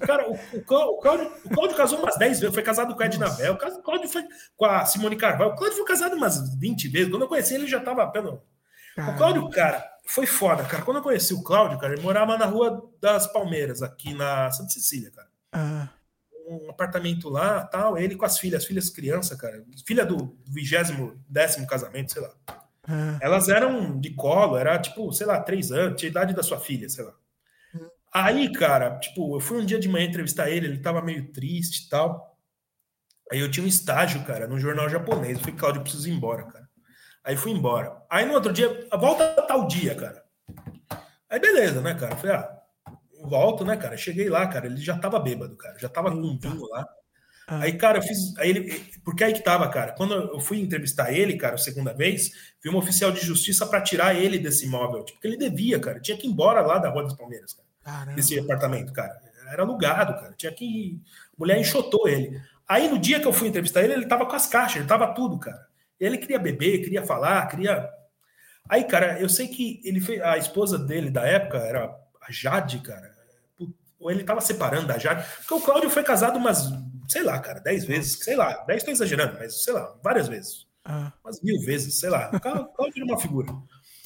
Cara, 0.00 0.30
o, 0.30 0.34
o, 0.34 0.62
Cláudio, 0.62 1.32
o 1.44 1.50
Cláudio 1.50 1.76
casou 1.76 1.98
umas 1.98 2.16
10 2.16 2.40
vezes, 2.40 2.54
foi 2.54 2.62
casado 2.62 2.94
com 2.94 3.02
a 3.02 3.06
Edna 3.06 3.28
Bell, 3.30 3.54
o 3.54 3.82
Cláudio 3.82 4.08
foi 4.08 4.24
com 4.56 4.64
a 4.64 4.84
Simone 4.84 5.16
Carvalho. 5.16 5.52
O 5.52 5.56
Cláudio 5.56 5.76
foi 5.76 5.86
casado 5.86 6.16
umas 6.16 6.54
20 6.58 6.88
vezes. 6.88 7.10
Quando 7.10 7.22
eu 7.22 7.28
conheci 7.28 7.54
ele, 7.54 7.66
já 7.66 7.80
tava 7.80 8.06
pelo. 8.08 8.42
O 8.96 9.16
Cláudio, 9.16 9.48
cara, 9.50 9.86
foi 10.06 10.26
foda, 10.26 10.64
cara. 10.64 10.82
Quando 10.82 10.98
eu 10.98 11.02
conheci 11.02 11.32
o 11.34 11.42
Cláudio, 11.42 11.78
cara, 11.78 11.92
ele 11.92 12.02
morava 12.02 12.36
na 12.36 12.46
Rua 12.46 12.90
das 13.00 13.26
Palmeiras, 13.26 13.82
aqui 13.82 14.14
na 14.14 14.50
Santa 14.50 14.70
Cecília, 14.70 15.10
cara. 15.10 15.28
Ah 15.52 15.88
um 16.50 16.70
apartamento 16.70 17.28
lá, 17.28 17.64
tal, 17.64 17.96
ele 17.96 18.16
com 18.16 18.24
as 18.24 18.38
filhas, 18.38 18.62
as 18.62 18.66
filhas 18.66 18.90
criança, 18.90 19.36
cara, 19.36 19.64
filha 19.86 20.04
do 20.04 20.36
vigésimo, 20.44 21.22
décimo 21.28 21.66
casamento, 21.66 22.12
sei 22.12 22.22
lá. 22.22 22.34
É. 22.88 23.24
Elas 23.24 23.48
eram 23.48 24.00
de 24.00 24.10
colo, 24.10 24.56
era 24.56 24.78
tipo, 24.78 25.12
sei 25.12 25.26
lá, 25.26 25.40
três 25.40 25.70
anos, 25.70 26.00
tinha 26.00 26.08
a 26.08 26.12
idade 26.12 26.34
da 26.34 26.42
sua 26.42 26.58
filha, 26.58 26.88
sei 26.88 27.04
lá. 27.04 27.14
Hum. 27.74 27.88
Aí, 28.12 28.52
cara, 28.52 28.98
tipo, 28.98 29.36
eu 29.36 29.40
fui 29.40 29.60
um 29.60 29.64
dia 29.64 29.78
de 29.78 29.88
manhã 29.88 30.06
entrevistar 30.06 30.50
ele, 30.50 30.66
ele 30.66 30.78
tava 30.78 31.00
meio 31.00 31.30
triste 31.32 31.86
e 31.86 31.88
tal. 31.88 32.36
Aí 33.30 33.38
eu 33.38 33.50
tinha 33.50 33.64
um 33.64 33.68
estágio, 33.68 34.24
cara, 34.24 34.48
no 34.48 34.58
jornal 34.58 34.88
japonês. 34.88 35.34
Eu 35.34 35.40
falei, 35.40 35.54
Claudio, 35.54 35.78
eu 35.78 35.82
preciso 35.84 36.08
ir 36.08 36.12
embora, 36.12 36.42
cara. 36.44 36.68
Aí 37.22 37.36
fui 37.36 37.52
embora. 37.52 37.96
Aí 38.10 38.26
no 38.26 38.34
outro 38.34 38.52
dia, 38.52 38.88
volta 38.98 39.26
tal 39.42 39.68
dia, 39.68 39.94
cara. 39.94 40.24
Aí 41.28 41.38
beleza, 41.38 41.80
né, 41.80 41.94
cara? 41.94 42.14
Eu 42.14 42.16
falei, 42.16 42.36
ah, 42.36 42.59
volto, 43.30 43.64
né, 43.64 43.76
cara? 43.76 43.96
Cheguei 43.96 44.28
lá, 44.28 44.46
cara, 44.48 44.66
ele 44.66 44.76
já 44.76 44.98
tava 44.98 45.18
bêbado, 45.20 45.56
cara, 45.56 45.78
já 45.78 45.88
tava 45.88 46.10
com 46.10 46.18
um 46.18 46.38
vinho 46.38 46.66
lá. 46.68 46.86
Ah. 47.50 47.62
Aí, 47.62 47.72
cara, 47.72 47.98
eu 47.98 48.02
fiz. 48.02 48.36
Aí 48.38 48.48
ele, 48.48 48.84
porque 49.04 49.24
aí 49.24 49.32
que 49.32 49.42
tava, 49.42 49.68
cara. 49.68 49.90
Quando 49.92 50.14
eu 50.14 50.38
fui 50.38 50.60
entrevistar 50.60 51.12
ele, 51.12 51.36
cara, 51.36 51.56
a 51.56 51.58
segunda 51.58 51.92
vez, 51.92 52.30
vi 52.62 52.70
um 52.70 52.76
oficial 52.76 53.10
de 53.10 53.20
justiça 53.20 53.66
para 53.66 53.80
tirar 53.80 54.14
ele 54.14 54.38
desse 54.38 54.66
imóvel. 54.66 55.04
Tipo, 55.04 55.18
porque 55.18 55.26
ele 55.26 55.36
devia, 55.36 55.80
cara. 55.80 55.98
Tinha 55.98 56.16
que 56.16 56.28
ir 56.28 56.30
embora 56.30 56.60
lá 56.60 56.78
da 56.78 56.88
Rua 56.88 57.02
dos 57.02 57.14
Palmeiras, 57.14 57.52
cara. 57.52 57.68
Caramba. 57.82 58.14
Desse 58.14 58.38
apartamento, 58.38 58.92
cara. 58.92 59.20
Era 59.50 59.64
alugado, 59.64 60.14
cara. 60.14 60.32
Tinha 60.36 60.52
que. 60.52 60.64
Ir. 60.64 61.00
A 61.02 61.34
mulher 61.36 61.58
enxotou 61.58 62.06
ele. 62.06 62.40
Aí, 62.68 62.88
no 62.88 63.00
dia 63.00 63.18
que 63.18 63.26
eu 63.26 63.32
fui 63.32 63.48
entrevistar 63.48 63.82
ele, 63.82 63.94
ele 63.94 64.06
tava 64.06 64.26
com 64.26 64.36
as 64.36 64.46
caixas, 64.46 64.76
ele 64.76 64.86
tava 64.86 65.12
tudo, 65.12 65.36
cara. 65.36 65.66
Ele 65.98 66.18
queria 66.18 66.38
beber, 66.38 66.84
queria 66.84 67.04
falar, 67.04 67.48
queria. 67.48 67.90
Aí, 68.68 68.84
cara, 68.84 69.18
eu 69.18 69.28
sei 69.28 69.48
que 69.48 69.80
ele 69.82 70.00
fez. 70.00 70.20
A 70.22 70.38
esposa 70.38 70.78
dele 70.78 71.10
da 71.10 71.26
época 71.26 71.58
era 71.58 71.86
a 72.22 72.30
Jade, 72.30 72.78
cara 72.78 73.09
ou 74.00 74.10
ele 74.10 74.22
estava 74.22 74.40
separando 74.40 74.86
da 74.86 74.98
Jade, 74.98 75.24
porque 75.36 75.54
o 75.54 75.60
Cláudio 75.60 75.90
foi 75.90 76.02
casado 76.02 76.38
umas, 76.38 76.70
sei 77.06 77.22
lá, 77.22 77.38
cara, 77.38 77.60
dez 77.60 77.84
vezes, 77.84 78.18
sei 78.24 78.34
lá, 78.34 78.64
dez 78.66 78.78
estou 78.78 78.92
exagerando, 78.92 79.36
mas 79.38 79.62
sei 79.62 79.74
lá, 79.74 79.94
várias 80.02 80.26
vezes. 80.26 80.66
Ah. 80.84 81.12
Umas 81.22 81.40
mil 81.42 81.60
vezes, 81.60 82.00
sei 82.00 82.08
lá. 82.08 82.30
O 82.32 82.40
Cláudio 82.40 83.02
é 83.02 83.04
uma 83.04 83.20
figura. 83.20 83.52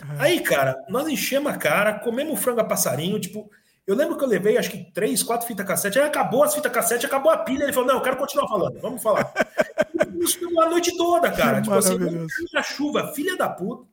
Ah. 0.02 0.24
Aí, 0.24 0.40
cara, 0.40 0.76
nós 0.88 1.06
enchemos 1.06 1.52
a 1.52 1.56
cara, 1.56 2.00
comemos 2.00 2.40
frango 2.40 2.60
a 2.60 2.64
passarinho, 2.64 3.20
tipo, 3.20 3.48
eu 3.86 3.94
lembro 3.94 4.16
que 4.16 4.24
eu 4.24 4.28
levei 4.28 4.58
acho 4.58 4.70
que 4.70 4.90
três, 4.92 5.22
quatro 5.22 5.46
fitas 5.46 5.66
cassete, 5.66 5.98
aí 5.98 6.06
acabou 6.06 6.42
as 6.42 6.54
fitas 6.54 6.72
cassete, 6.72 7.06
acabou 7.06 7.30
a 7.30 7.38
pilha, 7.38 7.62
ele 7.62 7.72
falou, 7.72 7.88
não, 7.88 7.96
eu 7.96 8.02
quero 8.02 8.16
continuar 8.16 8.48
falando, 8.48 8.80
vamos 8.80 9.02
falar. 9.02 9.32
Isso 10.20 10.38
a 10.60 10.70
noite 10.70 10.96
toda, 10.96 11.30
cara, 11.30 11.60
tipo 11.60 11.74
assim, 11.74 11.98
na 12.52 12.62
chuva, 12.62 13.12
filha 13.14 13.36
da 13.36 13.48
puta, 13.48 13.86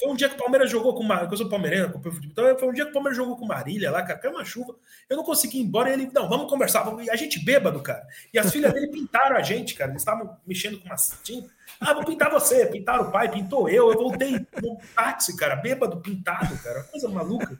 foi 0.00 0.10
um 0.10 0.16
dia 0.16 0.28
que 0.28 0.34
o 0.34 0.38
Palmeiras 0.38 0.70
jogou 0.70 0.94
com 0.94 1.02
uma. 1.02 1.28
Eu 1.30 1.36
sou 1.36 1.48
palmeirense, 1.48 1.92
então 2.24 2.58
foi 2.58 2.68
um 2.68 2.72
dia 2.72 2.84
que 2.84 2.90
o 2.90 2.94
Palmeiras 2.94 3.16
jogou 3.16 3.36
com 3.36 3.46
Marília 3.46 3.90
lá, 3.90 4.02
cara, 4.02 4.18
caiu 4.18 4.34
uma 4.34 4.44
chuva. 4.44 4.74
Eu 5.08 5.16
não 5.16 5.24
consegui 5.24 5.58
ir 5.58 5.62
embora. 5.62 5.90
E 5.90 5.92
ele, 5.92 6.10
não, 6.12 6.28
vamos 6.28 6.48
conversar. 6.48 6.82
Vamos... 6.82 7.08
A 7.08 7.16
gente 7.16 7.44
bêbado, 7.44 7.80
cara. 7.82 8.06
E 8.32 8.38
as 8.38 8.50
filhas 8.50 8.72
dele 8.72 8.88
pintaram 8.88 9.36
a 9.36 9.42
gente, 9.42 9.74
cara. 9.74 9.90
Eles 9.90 10.02
estavam 10.02 10.36
mexendo 10.46 10.78
com 10.78 10.86
umas 10.86 11.18
tintas. 11.22 11.50
Ah, 11.80 11.94
vou 11.94 12.04
pintar 12.04 12.30
você. 12.30 12.66
Pintaram 12.66 13.08
o 13.08 13.12
pai, 13.12 13.30
pintou 13.30 13.68
eu. 13.68 13.90
Eu 13.90 13.98
voltei 13.98 14.32
no 14.62 14.78
táxi, 14.94 15.36
cara, 15.36 15.56
bêbado, 15.56 16.00
pintado, 16.00 16.56
cara. 16.58 16.82
Coisa 16.84 17.08
maluca. 17.08 17.56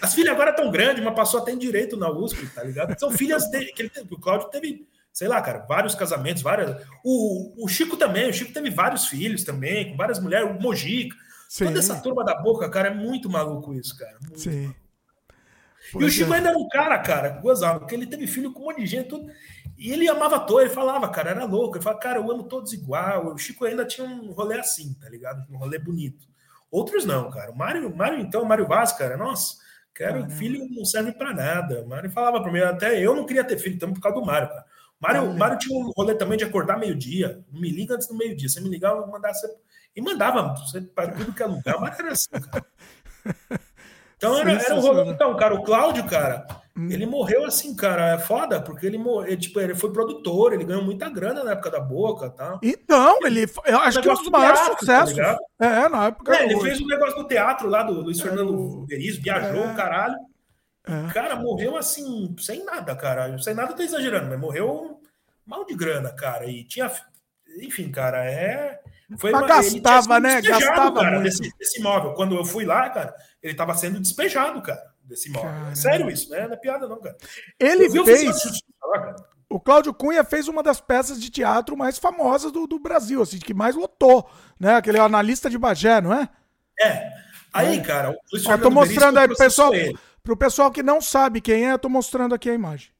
As 0.00 0.14
filhas 0.14 0.34
agora 0.34 0.50
estão 0.50 0.70
grandes, 0.70 1.02
mas 1.02 1.14
passou 1.14 1.40
até 1.40 1.52
em 1.52 1.58
direito 1.58 1.96
na 1.96 2.10
USP, 2.10 2.46
tá 2.54 2.62
ligado? 2.62 2.98
São 2.98 3.10
filhas 3.10 3.50
dele. 3.50 3.72
Que 3.72 3.82
ele 3.82 3.90
o 4.10 4.20
Cláudio 4.20 4.48
teve 4.48 4.86
sei 5.16 5.28
lá, 5.28 5.40
cara, 5.40 5.60
vários 5.60 5.94
casamentos, 5.94 6.42
várias. 6.42 6.76
O, 7.02 7.64
o 7.64 7.68
Chico 7.68 7.96
também, 7.96 8.28
o 8.28 8.34
Chico 8.34 8.52
teve 8.52 8.68
vários 8.68 9.06
filhos 9.06 9.44
também, 9.44 9.88
com 9.88 9.96
várias 9.96 10.20
mulheres, 10.20 10.50
o 10.50 10.60
Mojica. 10.60 11.16
Sim. 11.48 11.64
Toda 11.64 11.78
essa 11.78 11.98
turma 12.02 12.22
da 12.22 12.34
boca, 12.34 12.68
cara, 12.68 12.88
é 12.88 12.94
muito 12.94 13.30
maluco 13.30 13.72
isso, 13.72 13.96
cara. 13.96 14.18
Muito 14.20 14.38
Sim. 14.38 14.64
Maluco. 14.64 14.76
E 15.94 16.04
o 16.04 16.10
Chico 16.10 16.34
é. 16.34 16.36
ainda 16.36 16.50
era 16.50 16.58
um 16.58 16.68
cara, 16.68 16.98
cara, 16.98 17.30
gozado, 17.30 17.80
porque 17.80 17.94
ele 17.94 18.06
teve 18.06 18.26
filho 18.26 18.52
com 18.52 18.60
um 18.60 18.64
monte 18.66 18.82
de 18.82 18.86
gente, 18.86 19.08
tudo. 19.08 19.32
E 19.78 19.90
ele 19.90 20.06
amava 20.06 20.38
todos, 20.40 20.64
ele 20.64 20.74
falava, 20.74 21.08
cara, 21.08 21.30
era 21.30 21.44
louco. 21.46 21.78
Ele 21.78 21.84
falava, 21.84 22.00
cara, 22.02 22.18
eu 22.18 22.30
amo 22.30 22.42
todos 22.42 22.74
igual. 22.74 23.32
O 23.32 23.38
Chico 23.38 23.64
ainda 23.64 23.86
tinha 23.86 24.06
um 24.06 24.32
rolê 24.32 24.58
assim, 24.60 24.92
tá 25.00 25.08
ligado? 25.08 25.50
Um 25.50 25.56
rolê 25.56 25.78
bonito. 25.78 26.28
Outros 26.70 27.06
não, 27.06 27.30
cara. 27.30 27.52
O 27.52 27.56
Mário, 27.56 27.96
Mário 27.96 28.20
então, 28.20 28.42
o 28.42 28.46
Mário 28.46 28.66
Vaz, 28.66 28.92
cara, 28.92 29.16
nossa, 29.16 29.56
quero 29.94 30.28
filho 30.28 30.68
não 30.70 30.84
serve 30.84 31.12
para 31.12 31.32
nada. 31.32 31.80
O 31.80 31.88
Mário 31.88 32.10
falava 32.10 32.42
para 32.42 32.52
mim, 32.52 32.60
até 32.60 33.00
eu 33.00 33.16
não 33.16 33.24
queria 33.24 33.44
ter 33.44 33.56
filho, 33.56 33.78
também 33.78 33.94
por 33.94 34.02
causa 34.02 34.20
do 34.20 34.26
Mário, 34.26 34.48
cara. 34.48 34.65
Mário, 35.00 35.32
Mário 35.34 35.58
tinha 35.58 35.78
um 35.78 35.90
rolê 35.96 36.14
também 36.14 36.38
de 36.38 36.44
acordar 36.44 36.78
meio-dia. 36.78 37.44
Me 37.52 37.70
liga 37.70 37.94
antes 37.94 38.08
do 38.08 38.16
meio-dia. 38.16 38.48
Você 38.48 38.60
me 38.60 38.68
ligava, 38.68 39.00
eu 39.00 39.06
mandava 39.06 39.34
você. 39.34 39.54
E 39.94 40.00
mandava 40.00 40.54
você 40.54 40.80
para 40.80 41.12
tudo 41.12 41.32
que 41.32 41.42
é 41.42 41.46
lugar. 41.46 41.80
Mário 41.80 41.98
era 41.98 42.12
assim, 42.12 42.30
cara. 42.30 42.66
Então 44.16 44.38
era, 44.38 44.52
era 44.52 44.74
um 44.74 44.80
rolê. 44.80 45.10
Então, 45.10 45.36
cara, 45.36 45.54
o 45.54 45.62
Cláudio, 45.62 46.04
cara, 46.04 46.46
hum. 46.76 46.88
ele 46.90 47.04
morreu 47.04 47.44
assim, 47.44 47.76
cara. 47.76 48.14
É 48.14 48.18
foda, 48.18 48.60
porque 48.60 48.86
ele, 48.86 48.96
morreu, 48.96 49.36
tipo, 49.36 49.60
ele 49.60 49.74
foi 49.74 49.92
produtor, 49.92 50.54
ele 50.54 50.64
ganhou 50.64 50.82
muita 50.82 51.08
grana 51.10 51.44
na 51.44 51.52
época 51.52 51.70
da 51.70 51.80
boca 51.80 52.30
tá? 52.30 52.58
Então, 52.62 53.18
ele. 53.26 53.46
Eu 53.66 53.78
acho 53.78 54.00
que 54.00 54.08
é 54.08 54.12
um 54.12 54.16
dos 54.16 54.30
maiores 54.30 54.60
tá 54.60 54.78
sucessos. 54.78 55.16
Tá 55.16 55.38
é, 55.60 55.88
na 55.88 56.06
época. 56.06 56.34
É, 56.34 56.44
ele 56.44 56.58
fez 56.60 56.80
um 56.80 56.86
negócio 56.86 57.16
do 57.16 57.28
teatro 57.28 57.68
lá 57.68 57.82
do 57.82 58.00
Luiz 58.00 58.18
é, 58.18 58.22
Fernando 58.22 58.86
Berizzo, 58.86 59.20
viajou, 59.20 59.64
é. 59.64 59.74
caralho. 59.74 60.16
É. 60.86 61.12
Cara, 61.12 61.36
morreu 61.36 61.76
assim, 61.76 62.34
sem 62.38 62.64
nada, 62.64 62.94
cara. 62.94 63.36
Sem 63.38 63.54
nada, 63.54 63.74
tô 63.74 63.82
exagerando, 63.82 64.28
mas 64.28 64.38
morreu 64.38 65.00
mal 65.44 65.64
de 65.64 65.74
grana, 65.74 66.10
cara. 66.10 66.46
E 66.46 66.64
tinha. 66.64 66.90
Enfim, 67.60 67.90
cara, 67.90 68.24
é. 68.24 68.80
Foi 69.18 69.30
mas 69.30 69.42
uma, 69.42 69.48
gastava, 69.48 70.20
né? 70.20 70.40
Gastava 70.40 71.00
cara, 71.00 71.10
muito. 71.12 71.24
Desse, 71.24 71.56
desse 71.58 71.80
imóvel. 71.80 72.14
Quando 72.14 72.36
eu 72.36 72.44
fui 72.44 72.64
lá, 72.64 72.88
cara, 72.90 73.14
ele 73.42 73.54
tava 73.54 73.74
sendo 73.74 74.00
despejado, 74.00 74.62
cara, 74.62 74.82
desse 75.02 75.28
imóvel. 75.28 75.50
É 75.70 75.74
sério 75.74 76.10
isso, 76.10 76.30
né? 76.30 76.46
Não 76.46 76.54
é 76.54 76.56
piada, 76.56 76.88
não, 76.88 77.00
cara. 77.00 77.16
Ele 77.58 77.88
fez. 78.04 78.62
O 79.48 79.60
Cláudio 79.60 79.94
Cunha 79.94 80.24
fez 80.24 80.48
uma 80.48 80.60
das 80.60 80.80
peças 80.80 81.20
de 81.20 81.30
teatro 81.30 81.76
mais 81.76 81.98
famosas 81.98 82.50
do, 82.50 82.66
do 82.66 82.80
Brasil, 82.80 83.22
assim, 83.22 83.38
que 83.38 83.54
mais 83.54 83.76
lotou, 83.76 84.28
né? 84.58 84.74
Aquele 84.74 84.98
analista 84.98 85.48
de 85.48 85.56
Bagé, 85.56 86.00
não 86.00 86.12
é? 86.12 86.28
É. 86.80 87.08
Aí, 87.52 87.78
é. 87.78 87.80
cara, 87.80 88.10
o 88.10 88.16
Luiz 88.32 88.44
Ó, 88.44 88.58
tô 88.58 88.70
mostrando 88.70 89.18
aí 89.18 89.28
pro 89.28 89.36
pessoal. 89.36 89.72
Ele. 89.72 89.96
Para 90.26 90.34
o 90.34 90.36
pessoal 90.36 90.72
que 90.72 90.82
não 90.82 91.00
sabe 91.00 91.40
quem 91.40 91.68
é, 91.68 91.72
eu 91.72 91.78
tô 91.78 91.88
mostrando 91.88 92.34
aqui 92.34 92.50
a 92.50 92.52
imagem. 92.54 92.90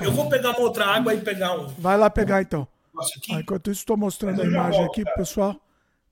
eu 0.00 0.10
vou 0.10 0.28
pegar 0.28 0.50
uma 0.50 0.58
outra 0.62 0.84
água 0.84 1.14
e 1.14 1.20
pegar 1.20 1.56
um. 1.56 1.68
Vai 1.78 1.96
lá 1.96 2.10
pegar 2.10 2.42
então. 2.42 2.66
Ah, 2.98 3.38
enquanto 3.38 3.70
isso, 3.70 3.82
estou 3.82 3.96
mostrando 3.96 4.42
a 4.42 4.44
imagem 4.44 4.84
aqui 4.84 5.04
pro 5.04 5.14
pessoal. 5.14 5.54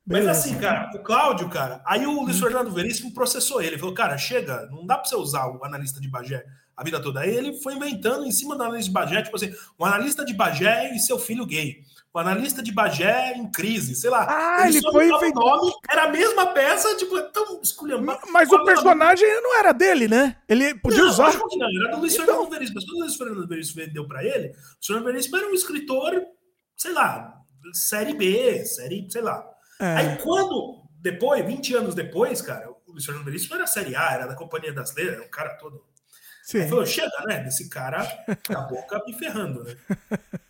Mas 0.06 0.28
assim, 0.28 0.56
cara, 0.60 0.88
o 0.94 1.00
Cláudio, 1.00 1.48
cara, 1.48 1.82
aí 1.84 2.06
o 2.06 2.22
Luiz 2.22 2.38
Fernando 2.38 2.70
Veríssimo 2.70 3.12
processou 3.12 3.60
ele. 3.60 3.78
Falou, 3.78 3.92
cara, 3.94 4.16
chega, 4.16 4.68
não 4.70 4.86
dá 4.86 4.96
para 4.96 5.08
você 5.08 5.16
usar 5.16 5.48
o 5.48 5.64
analista 5.64 6.00
de 6.00 6.08
Bagé 6.08 6.44
a 6.76 6.84
vida 6.84 7.02
toda. 7.02 7.20
Aí 7.20 7.34
ele 7.34 7.52
foi 7.54 7.74
inventando 7.74 8.24
em 8.24 8.30
cima 8.30 8.56
do 8.56 8.62
analista 8.62 8.88
de 8.88 8.94
Bagé, 8.94 9.22
tipo 9.22 9.36
assim, 9.36 9.52
o 9.76 9.84
analista 9.84 10.24
de 10.24 10.32
Bagé 10.32 10.94
e 10.94 11.00
seu 11.00 11.18
filho 11.18 11.44
gay. 11.44 11.82
O 12.12 12.18
analista 12.18 12.60
de 12.60 12.72
Bagé 12.72 13.34
em 13.36 13.48
crise, 13.52 13.94
sei 13.94 14.10
lá. 14.10 14.26
Ah, 14.28 14.68
ele, 14.68 14.78
ele 14.78 14.90
foi 14.90 15.08
inventando. 15.08 15.44
nome, 15.44 15.72
era 15.88 16.04
a 16.04 16.08
mesma 16.08 16.46
peça, 16.48 16.96
tipo, 16.96 17.16
é 17.16 17.22
tão 17.22 17.60
esculhambado. 17.62 18.20
Mas 18.32 18.50
o 18.50 18.64
personagem 18.64 19.28
não 19.40 19.56
era 19.56 19.72
dele, 19.72 20.08
né? 20.08 20.36
Ele 20.48 20.74
podia 20.74 21.02
não, 21.02 21.08
usar. 21.08 21.32
Não, 21.32 21.86
era 21.86 21.94
do 21.94 22.00
Luiz 22.00 22.14
então... 22.14 22.26
Fernando 22.26 22.50
Veríssimo. 22.50 22.74
Mas 22.74 22.84
quando 22.84 22.96
o 22.96 23.00
Luiz 23.00 23.16
Fernando 23.16 23.48
Veríssimo 23.48 23.84
vendeu 23.84 24.08
para 24.08 24.24
ele, 24.24 24.48
o 24.48 24.86
Fernando 24.86 25.04
Veríssimo 25.04 25.36
era 25.36 25.46
um 25.46 25.54
escritor, 25.54 26.20
sei 26.76 26.92
lá, 26.92 27.40
série 27.72 28.14
B, 28.14 28.64
série, 28.64 29.06
sei 29.08 29.22
lá. 29.22 29.48
É. 29.78 29.96
Aí 29.96 30.18
quando, 30.18 30.82
depois, 31.00 31.46
20 31.46 31.74
anos 31.76 31.94
depois, 31.94 32.42
cara, 32.42 32.70
o 32.70 32.92
Luiz 32.92 33.04
Fernando 33.04 33.24
Veríssimo 33.24 33.54
era 33.54 33.68
série 33.68 33.94
A, 33.94 34.14
era 34.14 34.26
da 34.26 34.34
Companhia 34.34 34.72
das 34.72 34.92
Letras, 34.96 35.14
era 35.14 35.24
um 35.24 35.30
cara 35.30 35.50
todo. 35.50 35.84
Sim. 36.50 36.62
Aí 36.62 36.68
falou, 36.68 36.84
chega, 36.84 37.24
né? 37.26 37.44
Desse 37.44 37.68
cara 37.68 38.02
a 38.48 38.60
boca 38.62 39.00
me 39.06 39.12
ferrando, 39.14 39.62
né? 39.62 39.76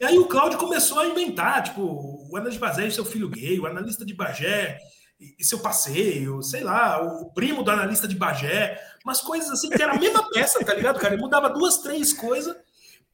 E 0.01 0.05
aí 0.07 0.19
o 0.19 0.25
Cláudio 0.25 0.59
começou 0.59 0.99
a 0.99 1.07
inventar, 1.07 1.63
tipo, 1.63 1.83
o 1.83 2.35
analista 2.39 2.53
de 2.53 2.59
Bagé 2.59 2.87
e 2.87 2.91
seu 2.91 3.05
filho 3.05 3.29
gay, 3.29 3.61
o 3.61 3.67
analista 3.67 4.03
de 4.03 4.15
Bagé 4.15 4.79
e 5.21 5.45
seu 5.45 5.59
passeio, 5.59 6.43
sei 6.43 6.65
lá, 6.65 7.03
o 7.03 7.31
primo 7.35 7.63
do 7.63 7.71
analista 7.71 8.09
de 8.09 8.17
Bagé, 8.17 8.81
umas 9.05 9.21
coisas 9.21 9.51
assim 9.51 9.69
que 9.69 9.83
era 9.83 9.93
a 9.93 9.99
mesma 9.99 10.27
peça, 10.31 10.65
tá 10.65 10.73
ligado, 10.73 10.99
cara? 10.99 11.13
Ele 11.13 11.23
mudava 11.23 11.51
duas, 11.51 11.77
três 11.83 12.15
coisas 12.15 12.57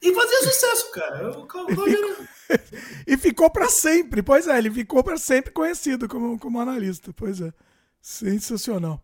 e 0.00 0.14
fazia 0.14 0.42
sucesso, 0.44 0.92
cara. 0.92 1.30
O 1.40 1.46
Cláudio 1.48 1.88
era... 1.88 2.60
e 3.04 3.16
ficou 3.16 3.50
para 3.50 3.68
sempre, 3.68 4.22
pois 4.22 4.46
é, 4.46 4.58
ele 4.58 4.70
ficou 4.70 5.02
para 5.02 5.18
sempre 5.18 5.50
conhecido 5.50 6.06
como, 6.06 6.38
como 6.38 6.60
analista, 6.60 7.12
pois 7.12 7.40
é. 7.40 7.52
Sensacional. 8.00 9.02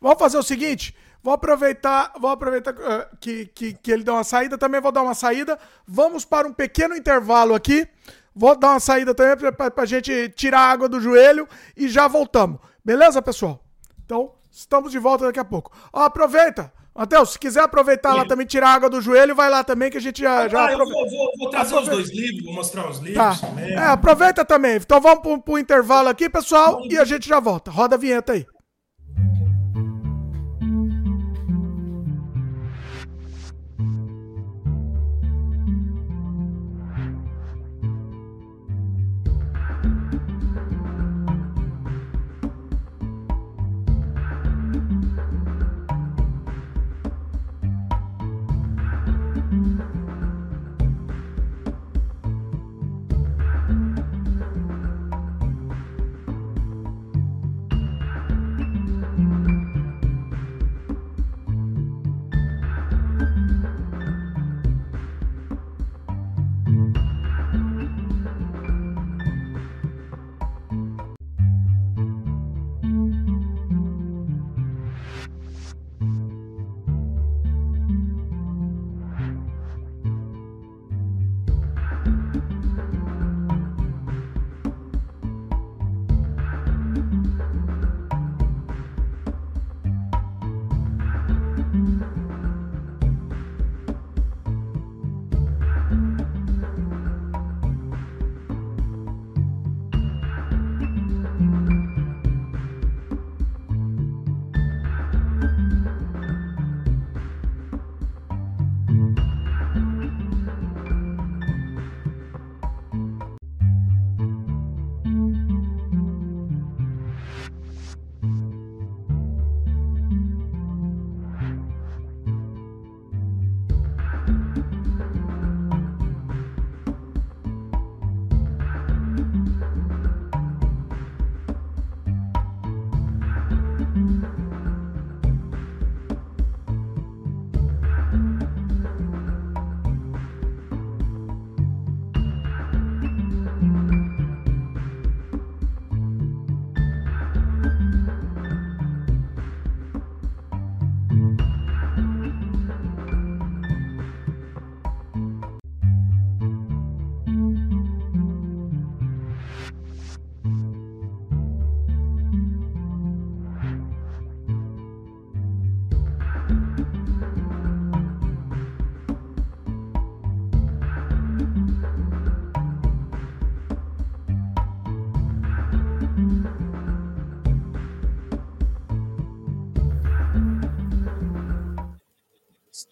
Vamos 0.00 0.20
fazer 0.20 0.38
o 0.38 0.42
seguinte, 0.44 0.94
Vou 1.24 1.32
aproveitar, 1.32 2.12
vou 2.20 2.30
aproveitar 2.30 2.74
uh, 2.74 3.16
que, 3.18 3.46
que, 3.46 3.72
que 3.72 3.90
ele 3.90 4.04
deu 4.04 4.12
uma 4.12 4.22
saída, 4.22 4.58
também 4.58 4.78
vou 4.78 4.92
dar 4.92 5.00
uma 5.00 5.14
saída. 5.14 5.58
Vamos 5.88 6.22
para 6.22 6.46
um 6.46 6.52
pequeno 6.52 6.94
intervalo 6.94 7.54
aqui. 7.54 7.88
Vou 8.36 8.54
dar 8.54 8.72
uma 8.72 8.80
saída 8.80 9.14
também 9.14 9.34
para 9.54 9.72
a 9.74 9.86
gente 9.86 10.28
tirar 10.36 10.60
a 10.60 10.70
água 10.70 10.86
do 10.86 11.00
joelho 11.00 11.48
e 11.74 11.88
já 11.88 12.06
voltamos. 12.06 12.60
Beleza, 12.84 13.22
pessoal? 13.22 13.64
Então, 14.04 14.32
estamos 14.50 14.92
de 14.92 14.98
volta 14.98 15.24
daqui 15.24 15.40
a 15.40 15.44
pouco. 15.46 15.72
Ó, 15.94 16.02
aproveita. 16.02 16.70
Matheus, 16.94 17.32
se 17.32 17.38
quiser 17.38 17.62
aproveitar 17.62 18.12
Sim. 18.12 18.18
lá 18.18 18.26
também, 18.26 18.46
tirar 18.46 18.68
a 18.68 18.74
água 18.74 18.90
do 18.90 19.00
joelho, 19.00 19.34
vai 19.34 19.48
lá 19.48 19.64
também 19.64 19.90
que 19.90 19.96
a 19.96 20.00
gente 20.02 20.20
já. 20.20 20.46
já 20.46 20.66
ah, 20.66 20.72
eu 20.72 20.78
vou, 20.78 20.86
vou, 20.86 21.30
vou 21.38 21.48
trazer 21.48 21.74
aproveita. 21.74 22.02
os 22.02 22.10
dois 22.10 22.18
livros, 22.18 22.44
vou 22.44 22.54
mostrar 22.54 22.90
os 22.90 22.98
livros 22.98 23.40
tá. 23.40 23.46
também. 23.46 23.72
É, 23.72 23.78
aproveita 23.78 24.44
também. 24.44 24.76
Então 24.76 25.00
vamos 25.00 25.22
para 25.42 25.54
o 25.54 25.58
intervalo 25.58 26.10
aqui, 26.10 26.28
pessoal, 26.28 26.82
e 26.84 26.98
a 26.98 27.04
gente 27.06 27.26
já 27.26 27.40
volta. 27.40 27.70
Roda 27.70 27.96
a 27.96 27.98
vinheta 27.98 28.34
aí. 28.34 28.46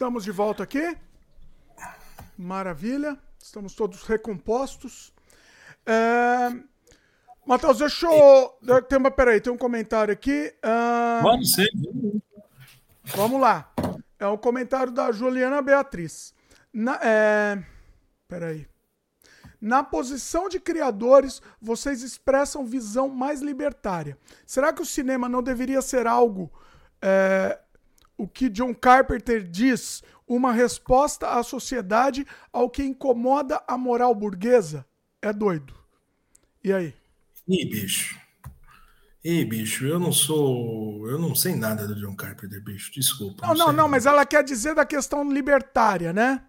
Estamos 0.03 0.25
de 0.25 0.33
volta 0.33 0.65
aqui. 0.65 0.99
Maravilha. 2.37 3.17
Estamos 3.41 3.73
todos 3.73 4.03
recompostos. 4.03 5.15
É... 5.87 6.53
Matheus, 7.47 7.79
deixa 7.79 8.09
eu. 8.09 8.83
Tem 8.83 8.99
uma, 8.99 9.13
peraí, 9.13 9.41
tem 9.41 9.53
um 9.53 9.57
comentário 9.57 10.13
aqui. 10.13 10.53
Uh... 10.59 11.23
Vamos 11.23 11.53
ser. 11.53 11.69
Vamos 13.15 13.41
lá. 13.41 13.73
É 14.19 14.27
um 14.27 14.37
comentário 14.37 14.93
da 14.93 15.13
Juliana 15.13 15.63
Beatriz. 15.63 16.35
Na, 16.73 16.99
é... 17.01 17.65
Peraí. 18.27 18.67
Na 19.61 19.85
posição 19.85 20.49
de 20.49 20.59
criadores, 20.59 21.41
vocês 21.61 22.03
expressam 22.03 22.67
visão 22.67 23.09
mais 23.09 23.41
libertária. 23.41 24.19
Será 24.45 24.73
que 24.73 24.83
o 24.83 24.87
cinema 24.87 25.29
não 25.29 25.45
deveria 25.45 25.81
ser 25.81 26.09
algo 26.09 26.53
é, 27.01 27.57
o 28.23 28.29
que 28.29 28.49
John 28.49 28.73
Carpenter 28.73 29.43
diz, 29.43 30.01
uma 30.29 30.53
resposta 30.53 31.27
à 31.27 31.43
sociedade 31.43 32.25
ao 32.53 32.71
que 32.71 32.85
incomoda 32.85 33.61
a 33.67 33.77
moral 33.77 34.15
burguesa, 34.15 34.87
é 35.21 35.33
doido. 35.33 35.75
E 36.63 36.73
aí? 36.73 36.95
Ih, 37.49 37.65
bicho. 37.65 38.17
Ih, 39.25 39.45
bicho, 39.45 39.85
eu 39.87 39.99
não 39.99 40.13
sou. 40.13 41.05
Eu 41.09 41.19
não 41.19 41.35
sei 41.35 41.57
nada 41.57 41.85
do 41.85 41.97
John 41.97 42.15
Carpenter, 42.15 42.63
bicho. 42.63 42.93
Desculpa. 42.93 43.45
Não, 43.45 43.55
não, 43.55 43.67
não, 43.67 43.73
não 43.73 43.89
mas 43.89 44.07
ela 44.07 44.25
quer 44.25 44.45
dizer 44.45 44.77
da 44.77 44.87
questão 44.87 45.29
libertária, 45.29 46.13
né? 46.13 46.45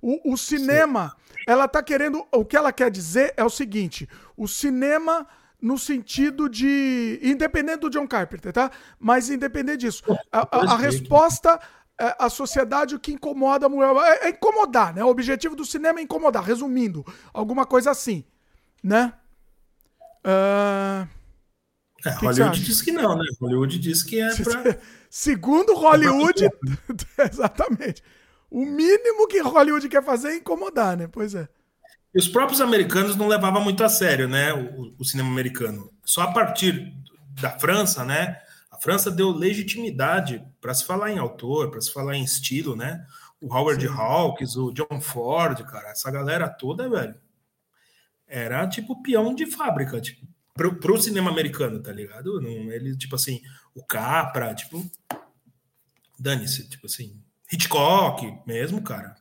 O, 0.00 0.32
o 0.32 0.36
cinema, 0.36 1.16
Sim. 1.28 1.44
ela 1.46 1.68
tá 1.68 1.80
querendo. 1.84 2.26
O 2.32 2.44
que 2.44 2.56
ela 2.56 2.72
quer 2.72 2.90
dizer 2.90 3.32
é 3.36 3.44
o 3.44 3.50
seguinte: 3.50 4.08
o 4.36 4.48
cinema 4.48 5.24
no 5.62 5.78
sentido 5.78 6.48
de. 6.48 7.20
Independente 7.22 7.80
do 7.80 7.90
John 7.90 8.06
Carpenter, 8.08 8.52
tá? 8.52 8.70
Mas 8.98 9.30
independente 9.30 9.78
disso. 9.78 10.02
A, 10.32 10.40
a, 10.40 10.72
a 10.72 10.76
resposta. 10.76 11.58
É, 12.00 12.16
a 12.18 12.28
sociedade 12.30 12.94
o 12.94 12.98
que 12.98 13.12
incomoda 13.12 13.66
a 13.66 13.68
mulher. 13.68 13.94
É, 13.94 14.26
é 14.26 14.30
incomodar, 14.30 14.92
né? 14.92 15.04
O 15.04 15.08
objetivo 15.08 15.54
do 15.54 15.64
cinema 15.64 16.00
é 16.00 16.02
incomodar, 16.02 16.42
resumindo. 16.42 17.06
Alguma 17.32 17.64
coisa 17.64 17.92
assim, 17.92 18.24
né? 18.82 19.12
Uh... 20.24 21.06
É, 22.04 22.10
Hollywood 22.14 22.64
diz 22.64 22.82
que 22.82 22.90
não, 22.90 23.16
né? 23.16 23.24
Hollywood 23.40 23.78
diz 23.78 24.02
que 24.02 24.20
é 24.20 24.34
pra. 24.34 24.78
Segundo 25.08 25.74
Hollywood. 25.74 26.48
exatamente. 27.30 28.02
O 28.50 28.64
mínimo 28.64 29.28
que 29.28 29.40
Hollywood 29.40 29.88
quer 29.88 30.02
fazer 30.02 30.30
é 30.30 30.36
incomodar, 30.36 30.96
né? 30.96 31.06
Pois 31.06 31.34
é. 31.34 31.48
E 32.14 32.18
os 32.18 32.28
próprios 32.28 32.60
americanos 32.60 33.16
não 33.16 33.26
levavam 33.26 33.62
muito 33.62 33.82
a 33.82 33.88
sério, 33.88 34.28
né? 34.28 34.52
O, 34.52 34.94
o, 34.98 35.04
cinema 35.04 35.30
americano. 35.30 35.90
Só 36.04 36.22
a 36.22 36.32
partir 36.32 36.94
da 37.40 37.50
França, 37.50 38.04
né? 38.04 38.38
A 38.70 38.76
França 38.76 39.10
deu 39.10 39.30
legitimidade 39.30 40.44
para 40.60 40.74
se 40.74 40.84
falar 40.84 41.10
em 41.10 41.18
autor, 41.18 41.70
para 41.70 41.80
se 41.80 41.92
falar 41.92 42.16
em 42.16 42.24
estilo, 42.24 42.76
né? 42.76 43.04
O 43.40 43.52
Howard 43.54 43.86
Sim. 43.86 43.92
Hawks, 43.92 44.56
o 44.56 44.72
John 44.72 45.00
Ford, 45.00 45.62
cara, 45.64 45.90
essa 45.90 46.10
galera 46.10 46.48
toda, 46.48 46.88
velho, 46.88 47.14
era 48.26 48.66
tipo 48.68 49.02
peão 49.02 49.34
de 49.34 49.46
fábrica, 49.46 50.00
tipo, 50.00 50.26
pro, 50.54 50.76
pro 50.76 51.00
cinema 51.00 51.30
americano, 51.30 51.80
tá 51.80 51.92
ligado? 51.92 52.40
Não, 52.40 52.70
ele, 52.70 52.96
tipo 52.96 53.14
assim, 53.16 53.42
o 53.74 53.84
Capra, 53.84 54.54
tipo, 54.54 54.88
dane-se, 56.18 56.68
tipo 56.68 56.86
assim, 56.86 57.20
Hitchcock 57.50 58.38
mesmo, 58.46 58.82
cara. 58.82 59.16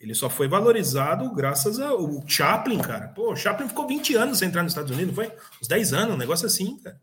Ele 0.00 0.14
só 0.14 0.30
foi 0.30 0.46
valorizado 0.46 1.32
graças 1.34 1.80
ao 1.80 2.22
Chaplin, 2.26 2.78
cara. 2.78 3.08
Pô, 3.08 3.32
o 3.32 3.36
Chaplin 3.36 3.68
ficou 3.68 3.86
20 3.86 4.14
anos 4.14 4.38
sem 4.38 4.48
entrar 4.48 4.62
nos 4.62 4.72
Estados 4.72 4.92
Unidos, 4.92 5.08
não 5.08 5.24
foi? 5.24 5.36
Uns 5.60 5.66
10 5.66 5.92
anos, 5.92 6.14
um 6.14 6.18
negócio 6.18 6.46
assim, 6.46 6.78
cara. 6.78 7.00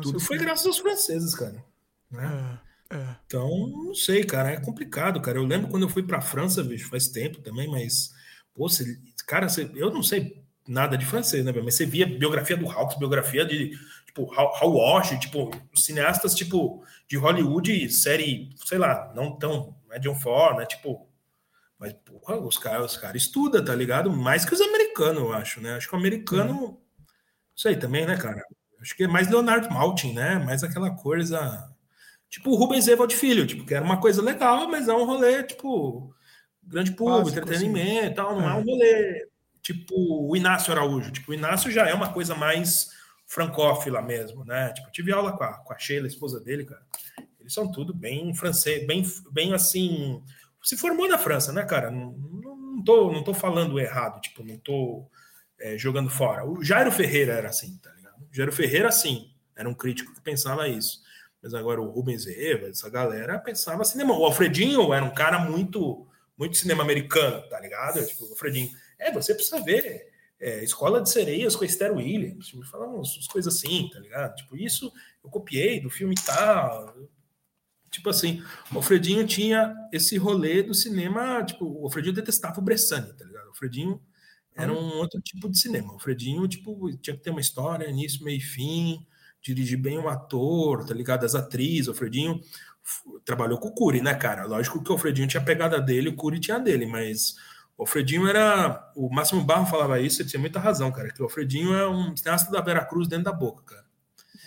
Tudo 0.00 0.18
foi 0.18 0.38
graças 0.38 0.66
aos 0.66 0.78
franceses, 0.78 1.34
cara. 1.34 1.62
Né? 2.10 2.58
É, 2.90 2.96
é. 2.96 3.16
Então, 3.26 3.48
não 3.84 3.94
sei, 3.94 4.24
cara, 4.24 4.50
é 4.50 4.60
complicado, 4.60 5.20
cara. 5.20 5.38
Eu 5.38 5.44
lembro 5.44 5.68
quando 5.68 5.82
eu 5.82 5.88
fui 5.88 6.02
pra 6.02 6.22
França, 6.22 6.64
bicho, 6.64 6.88
faz 6.88 7.08
tempo 7.08 7.40
também, 7.40 7.68
mas, 7.68 8.12
pô, 8.54 8.68
você, 8.68 8.98
cara, 9.26 9.48
você, 9.48 9.70
eu 9.74 9.90
não 9.90 10.02
sei 10.02 10.42
nada 10.66 10.96
de 10.96 11.04
francês, 11.04 11.44
né, 11.44 11.52
mas 11.52 11.74
você 11.74 11.84
via 11.84 12.06
biografia 12.06 12.56
do 12.56 12.70
Hawks, 12.70 12.98
biografia 12.98 13.44
de, 13.44 13.72
tipo, 14.06 14.32
Hal 14.32 14.72
Walsh, 14.72 15.18
tipo, 15.18 15.50
cineastas, 15.74 16.34
tipo, 16.34 16.84
de 17.08 17.16
Hollywood, 17.16 17.90
série, 17.90 18.50
sei 18.64 18.78
lá, 18.78 19.12
não 19.14 19.36
tão, 19.36 19.74
não 19.86 19.96
é 19.96 19.98
John 19.98 20.14
Ford, 20.14 20.58
né, 20.58 20.66
tipo, 20.66 21.06
mas, 21.82 21.94
porra, 21.94 22.36
os 22.38 22.56
caras 22.56 22.92
os 22.92 22.96
cara 22.96 23.16
estudam, 23.16 23.64
tá 23.64 23.74
ligado? 23.74 24.08
Mais 24.08 24.44
que 24.44 24.54
os 24.54 24.60
americanos, 24.60 25.20
eu 25.20 25.32
acho, 25.32 25.60
né? 25.60 25.74
Acho 25.74 25.88
que 25.88 25.94
o 25.96 25.98
americano. 25.98 26.52
Uhum. 26.52 26.78
Isso 27.56 27.66
aí 27.66 27.74
também, 27.74 28.06
né, 28.06 28.16
cara? 28.16 28.40
Acho 28.80 28.96
que 28.96 29.02
é 29.02 29.08
mais 29.08 29.28
Leonard 29.28 29.68
Maltin, 29.68 30.12
né? 30.12 30.38
Mais 30.38 30.62
aquela 30.62 30.92
coisa. 30.92 31.68
Tipo 32.30 32.50
o 32.50 32.54
Rubens 32.54 32.86
Evald 32.86 33.12
Filho, 33.16 33.44
tipo, 33.44 33.66
que 33.66 33.74
era 33.74 33.84
uma 33.84 34.00
coisa 34.00 34.22
legal, 34.22 34.68
mas 34.68 34.86
é 34.86 34.92
um 34.92 35.04
rolê, 35.04 35.42
tipo, 35.42 36.14
grande 36.62 36.92
público, 36.92 37.24
Básico, 37.24 37.40
entretenimento 37.40 38.12
e 38.12 38.14
tal, 38.14 38.36
não 38.36 38.48
é. 38.48 38.52
é 38.52 38.54
um 38.54 38.64
rolê 38.64 39.28
tipo 39.60 39.92
o 39.96 40.36
Inácio 40.36 40.72
Araújo. 40.72 41.10
Tipo, 41.10 41.32
o 41.32 41.34
Inácio 41.34 41.68
já 41.68 41.88
é 41.88 41.94
uma 41.94 42.12
coisa 42.12 42.36
mais 42.36 42.90
francófila 43.26 44.00
mesmo, 44.00 44.44
né? 44.44 44.72
Tipo, 44.72 44.88
tive 44.92 45.10
aula 45.12 45.36
com 45.36 45.42
a, 45.42 45.54
com 45.54 45.72
a 45.72 45.78
Sheila, 45.78 46.06
a 46.06 46.08
esposa 46.08 46.38
dele, 46.38 46.64
cara. 46.64 46.82
Eles 47.40 47.52
são 47.52 47.72
tudo 47.72 47.92
bem 47.92 48.32
francês, 48.36 48.86
bem, 48.86 49.04
bem 49.32 49.52
assim, 49.52 50.22
se 50.62 50.76
formou 50.76 51.08
na 51.08 51.18
França, 51.18 51.52
né, 51.52 51.64
cara? 51.64 51.90
Não, 51.90 52.12
não, 52.12 52.84
tô, 52.84 53.12
não 53.12 53.24
tô 53.24 53.34
falando 53.34 53.78
errado, 53.78 54.20
tipo, 54.20 54.44
não 54.44 54.56
tô 54.56 55.08
é, 55.58 55.76
jogando 55.76 56.10
fora. 56.10 56.44
O 56.46 56.62
Jairo 56.62 56.92
Ferreira 56.92 57.32
era 57.32 57.48
assim, 57.48 57.76
tá 57.78 57.92
ligado? 57.92 58.22
O 58.22 58.34
Jairo 58.34 58.52
Ferreira, 58.52 58.90
sim, 58.92 59.32
era 59.56 59.68
um 59.68 59.74
crítico 59.74 60.14
que 60.14 60.20
pensava 60.20 60.68
isso. 60.68 61.02
Mas 61.42 61.54
agora 61.54 61.80
o 61.80 61.90
Rubens 61.90 62.26
Eva, 62.26 62.68
essa 62.68 62.88
galera 62.88 63.38
pensava 63.38 63.84
cinema. 63.84 64.16
O 64.16 64.24
Alfredinho 64.24 64.92
era 64.94 65.04
um 65.04 65.12
cara 65.12 65.40
muito, 65.40 66.06
muito 66.38 66.56
cinema 66.56 66.82
americano, 66.82 67.42
tá 67.48 67.58
ligado? 67.58 68.04
Tipo, 68.06 68.26
o 68.26 68.30
Alfredinho, 68.30 68.70
é, 68.98 69.10
você 69.10 69.34
precisa 69.34 69.60
ver 69.60 70.12
é, 70.38 70.62
Escola 70.62 71.00
de 71.00 71.10
Sereias 71.10 71.56
com 71.56 71.64
Esther 71.64 71.92
Williams, 71.92 72.46
tipo, 72.46 72.64
falar 72.66 72.86
umas 72.86 73.26
coisas 73.26 73.54
assim, 73.54 73.88
tá 73.92 73.98
ligado? 73.98 74.34
Tipo, 74.36 74.56
isso 74.56 74.92
eu 75.22 75.30
copiei 75.30 75.80
do 75.80 75.90
filme 75.90 76.14
tal, 76.14 76.94
Tipo 77.92 78.08
assim, 78.08 78.42
o 78.72 78.76
Alfredinho 78.76 79.26
tinha 79.26 79.76
esse 79.92 80.16
rolê 80.16 80.62
do 80.62 80.74
cinema, 80.74 81.44
tipo, 81.44 81.66
o 81.66 81.84
Alfredinho 81.84 82.14
detestava 82.14 82.58
o 82.58 82.62
Bressani, 82.62 83.12
tá 83.12 83.22
ligado? 83.22 83.44
O 83.44 83.50
Alfredinho 83.50 84.00
era 84.54 84.72
um 84.72 84.96
outro 84.96 85.20
tipo 85.20 85.48
de 85.48 85.58
cinema. 85.58 85.90
O 85.90 85.92
Alfredinho, 85.92 86.48
tipo, 86.48 86.90
tinha 86.96 87.14
que 87.14 87.22
ter 87.22 87.30
uma 87.30 87.40
história, 87.40 87.88
início, 87.88 88.24
meio 88.24 88.38
e 88.38 88.40
fim, 88.40 89.06
dirigir 89.42 89.78
bem 89.78 89.98
o 89.98 90.08
ator, 90.08 90.86
tá 90.86 90.94
ligado? 90.94 91.24
As 91.24 91.34
atrizes, 91.34 91.86
o 91.86 91.90
Alfredinho 91.90 92.40
trabalhou 93.26 93.58
com 93.58 93.68
o 93.68 93.74
Cury, 93.74 94.00
né, 94.00 94.14
cara? 94.14 94.46
Lógico 94.46 94.82
que 94.82 94.90
o 94.90 94.94
Alfredinho 94.94 95.28
tinha 95.28 95.44
pegada 95.44 95.78
dele, 95.78 96.08
o 96.08 96.16
Cury 96.16 96.40
tinha 96.40 96.58
dele, 96.58 96.86
mas 96.86 97.36
o 97.76 97.82
Alfredinho 97.82 98.26
era. 98.26 98.90
O 98.96 99.10
Máximo 99.10 99.44
Barro 99.44 99.66
falava 99.66 100.00
isso, 100.00 100.22
ele 100.22 100.30
tinha 100.30 100.40
muita 100.40 100.58
razão, 100.58 100.90
cara, 100.90 101.12
que 101.12 101.20
o 101.20 101.24
Alfredinho 101.24 101.74
é 101.74 101.86
um 101.86 102.16
cineasta 102.16 102.50
da 102.50 102.62
Vera 102.62 102.84
Cruz 102.86 103.06
dentro 103.06 103.24
da 103.24 103.32
boca, 103.32 103.62
cara. 103.76 103.86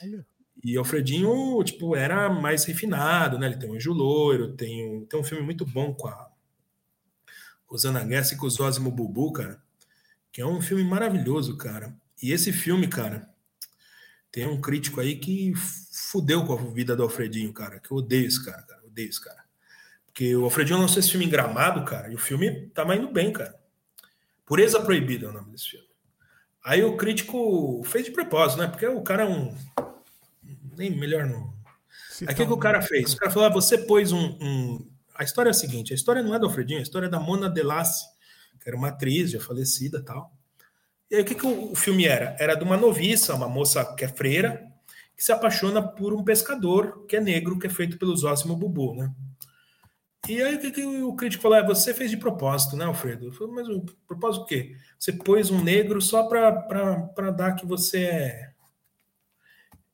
Olha. 0.04 0.26
E 0.66 0.76
Alfredinho, 0.78 1.64
tipo, 1.64 1.96
era 1.96 2.28
mais 2.28 2.66
refinado, 2.66 3.38
né? 3.38 3.46
Ele 3.46 3.58
tem 3.58 3.70
um 3.70 3.76
anjo 3.76 3.94
loiro, 3.94 4.54
tem 4.54 4.90
um, 4.90 5.06
tem 5.06 5.20
um 5.20 5.24
filme 5.24 5.44
muito 5.44 5.64
bom 5.64 5.94
com 5.94 6.08
a 6.08 6.28
Rosana 7.68 8.04
Guess 8.04 8.32
e 8.32 8.36
com 8.36 8.48
o 8.48 8.50
Zózimo 8.50 8.90
Bubu, 8.90 9.32
cara, 9.32 9.62
que 10.32 10.42
é 10.42 10.46
um 10.46 10.60
filme 10.64 10.84
maravilhoso, 10.84 11.56
cara. 11.56 11.96
E 12.20 12.32
esse 12.32 12.52
filme, 12.52 12.88
cara, 12.88 13.30
tem 14.32 14.48
um 14.48 14.60
crítico 14.60 15.00
aí 15.00 15.18
que 15.20 15.54
fudeu 15.56 16.44
com 16.48 16.54
a 16.54 16.74
vida 16.74 16.96
do 16.96 17.04
Alfredinho, 17.04 17.54
cara, 17.54 17.80
que 17.80 17.92
eu 17.92 17.98
odeio 17.98 18.26
esse 18.26 18.44
cara, 18.44 18.64
cara, 18.64 18.82
odeio 18.88 19.10
esse 19.10 19.24
cara. 19.24 19.46
Porque 20.08 20.36
o 20.36 20.46
Alfredinho 20.46 20.80
lançou 20.80 20.98
esse 20.98 21.12
filme 21.12 21.28
em 21.28 21.30
Gramado, 21.30 21.86
cara, 21.86 22.12
e 22.12 22.16
o 22.16 22.18
filme 22.18 22.72
tava 22.74 22.96
indo 22.96 23.14
bem, 23.14 23.32
cara. 23.32 23.56
Pureza 24.44 24.82
Proibida 24.82 25.28
é 25.28 25.30
o 25.30 25.34
nome 25.34 25.52
desse 25.52 25.70
filme. 25.70 25.88
Aí 26.64 26.84
o 26.84 26.98
crítico 26.98 27.84
fez 27.84 28.06
de 28.06 28.12
propósito, 28.12 28.60
né? 28.60 28.68
Porque 28.68 28.88
o 28.88 29.04
cara 29.04 29.26
é 29.26 29.28
um 29.28 29.56
nem 30.78 30.92
melhor 30.92 31.26
não. 31.26 31.54
Aí 32.28 32.34
o 32.34 32.38
que, 32.38 32.46
que 32.46 32.54
o 32.54 32.58
cara 32.58 32.82
fez? 32.82 33.14
O 33.14 33.18
cara 33.18 33.32
falou: 33.32 33.48
ah, 33.48 33.52
você 33.52 33.78
pôs 33.78 34.12
um, 34.12 34.38
um, 34.42 34.90
A 35.14 35.24
história 35.24 35.50
é 35.50 35.52
a 35.52 35.54
seguinte: 35.54 35.94
a 35.94 35.96
história 35.96 36.24
não 36.24 36.34
é 36.34 36.40
do 36.40 36.46
Alfredinho, 36.46 36.80
a 36.80 36.84
história 36.84 37.08
é 37.08 37.10
da 37.10 37.20
Mona 37.20 37.50
Delassi, 37.50 38.06
que 38.62 38.70
era 38.70 38.78
uma 38.78 38.90
atriz 38.90 39.32
já 39.32 39.40
falecida 39.40 40.02
tal. 40.04 40.32
E 41.10 41.16
aí 41.16 41.22
o 41.22 41.26
que, 41.26 41.36
que 41.36 41.46
o, 41.46 41.72
o 41.72 41.76
filme 41.76 42.06
era? 42.06 42.36
Era 42.40 42.56
de 42.56 42.64
uma 42.64 42.78
noviça, 42.78 43.36
uma 43.36 43.50
moça 43.50 43.84
que 43.96 44.06
é 44.06 44.08
freira, 44.08 44.66
que 45.16 45.24
se 45.24 45.32
apaixona 45.32 45.82
por 45.82 46.14
um 46.14 46.24
pescador 46.24 47.06
que 47.06 47.16
é 47.16 47.22
negro, 47.22 47.60
que 47.60 47.68
é 47.68 47.70
feito 47.70 47.98
pelo 47.98 48.16
Zósimo 48.16 48.56
Bubu, 48.56 48.96
né? 48.96 49.12
E 50.28 50.42
aí 50.42 50.56
o 50.56 50.60
que, 50.60 50.72
que 50.72 50.84
o 50.84 51.16
crítico 51.16 51.44
falou? 51.44 51.58
É, 51.58 51.64
você 51.64 51.94
fez 51.94 52.10
de 52.10 52.18
propósito, 52.18 52.76
né, 52.76 52.86
Alfredo? 52.86 53.28
Eu 53.28 53.32
falei, 53.32 53.54
mas 53.54 53.70
o 53.70 53.86
propósito 54.08 54.44
o 54.44 54.46
quê? 54.46 54.76
Você 54.98 55.14
pôs 55.14 55.52
um 55.52 55.64
negro 55.64 56.02
só 56.02 56.24
para 56.24 57.32
dar 57.32 57.54
que 57.54 57.66
você 57.66 58.00
é 58.00 58.55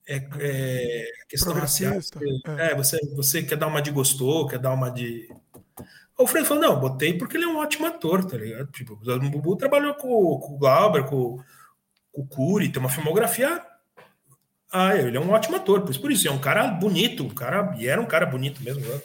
é, 0.08 0.28
é 0.40 1.08
questão 1.28 1.54
racial. 1.54 1.94
É. 1.94 2.72
é, 2.72 2.76
você, 2.76 3.00
você 3.16 3.44
quer 3.44 3.58
dar 3.58 3.68
uma 3.68 3.82
de 3.82 3.92
gostou, 3.92 4.48
quer 4.48 4.60
dar 4.60 4.74
uma 4.74 4.90
de. 4.90 5.30
O 6.18 6.28
Fred 6.28 6.48
falou: 6.48 6.64
não, 6.64 6.80
botei 6.80 7.18
porque 7.18 7.38
ele 7.38 7.46
é 7.46 7.48
um 7.48 7.58
ótimo 7.58 7.88
ator, 7.88 8.24
tá 8.26 8.38
ligado? 8.38 8.72
Tipo, 8.72 8.94
o 8.94 9.30
Bubu 9.30 9.56
trabalhou 9.56 9.94
com, 9.96 10.10
com 10.40 10.56
o 10.56 10.58
Glauber, 10.58 11.04
com, 11.06 11.38
com 12.12 12.22
o 12.22 12.28
Curi, 12.28 12.70
tem 12.70 12.80
uma 12.80 12.90
filmografia. 12.90 13.64
Ah, 14.72 14.96
ele 14.96 15.18
é 15.18 15.20
um 15.20 15.32
ótimo 15.32 15.58
ator, 15.58 15.82
por 15.82 15.92
isso, 15.92 16.00
por 16.00 16.12
isso 16.12 16.28
é 16.28 16.32
um 16.32 16.40
cara 16.40 16.66
bonito, 16.68 17.24
um 17.24 17.30
cara, 17.30 17.76
e 17.78 17.88
era 17.88 18.00
um 18.00 18.06
cara 18.06 18.26
bonito 18.26 18.64
mesmo. 18.64 18.82
Né? 18.88 19.02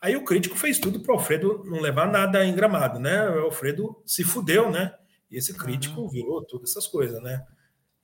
Aí 0.00 0.16
o 0.16 0.24
crítico 0.24 0.56
fez 0.56 0.78
tudo 0.78 1.00
para 1.00 1.12
o 1.14 1.18
Alfredo 1.18 1.62
não 1.64 1.80
levar 1.80 2.10
nada 2.10 2.44
em 2.44 2.54
gramado, 2.54 2.98
né? 2.98 3.28
O 3.30 3.44
Alfredo 3.44 4.02
se 4.04 4.24
fudeu, 4.24 4.70
né? 4.70 4.92
E 5.30 5.36
esse 5.36 5.54
crítico 5.54 6.00
uhum. 6.00 6.08
virou 6.08 6.44
todas 6.44 6.70
essas 6.70 6.86
coisas, 6.86 7.22
né? 7.22 7.44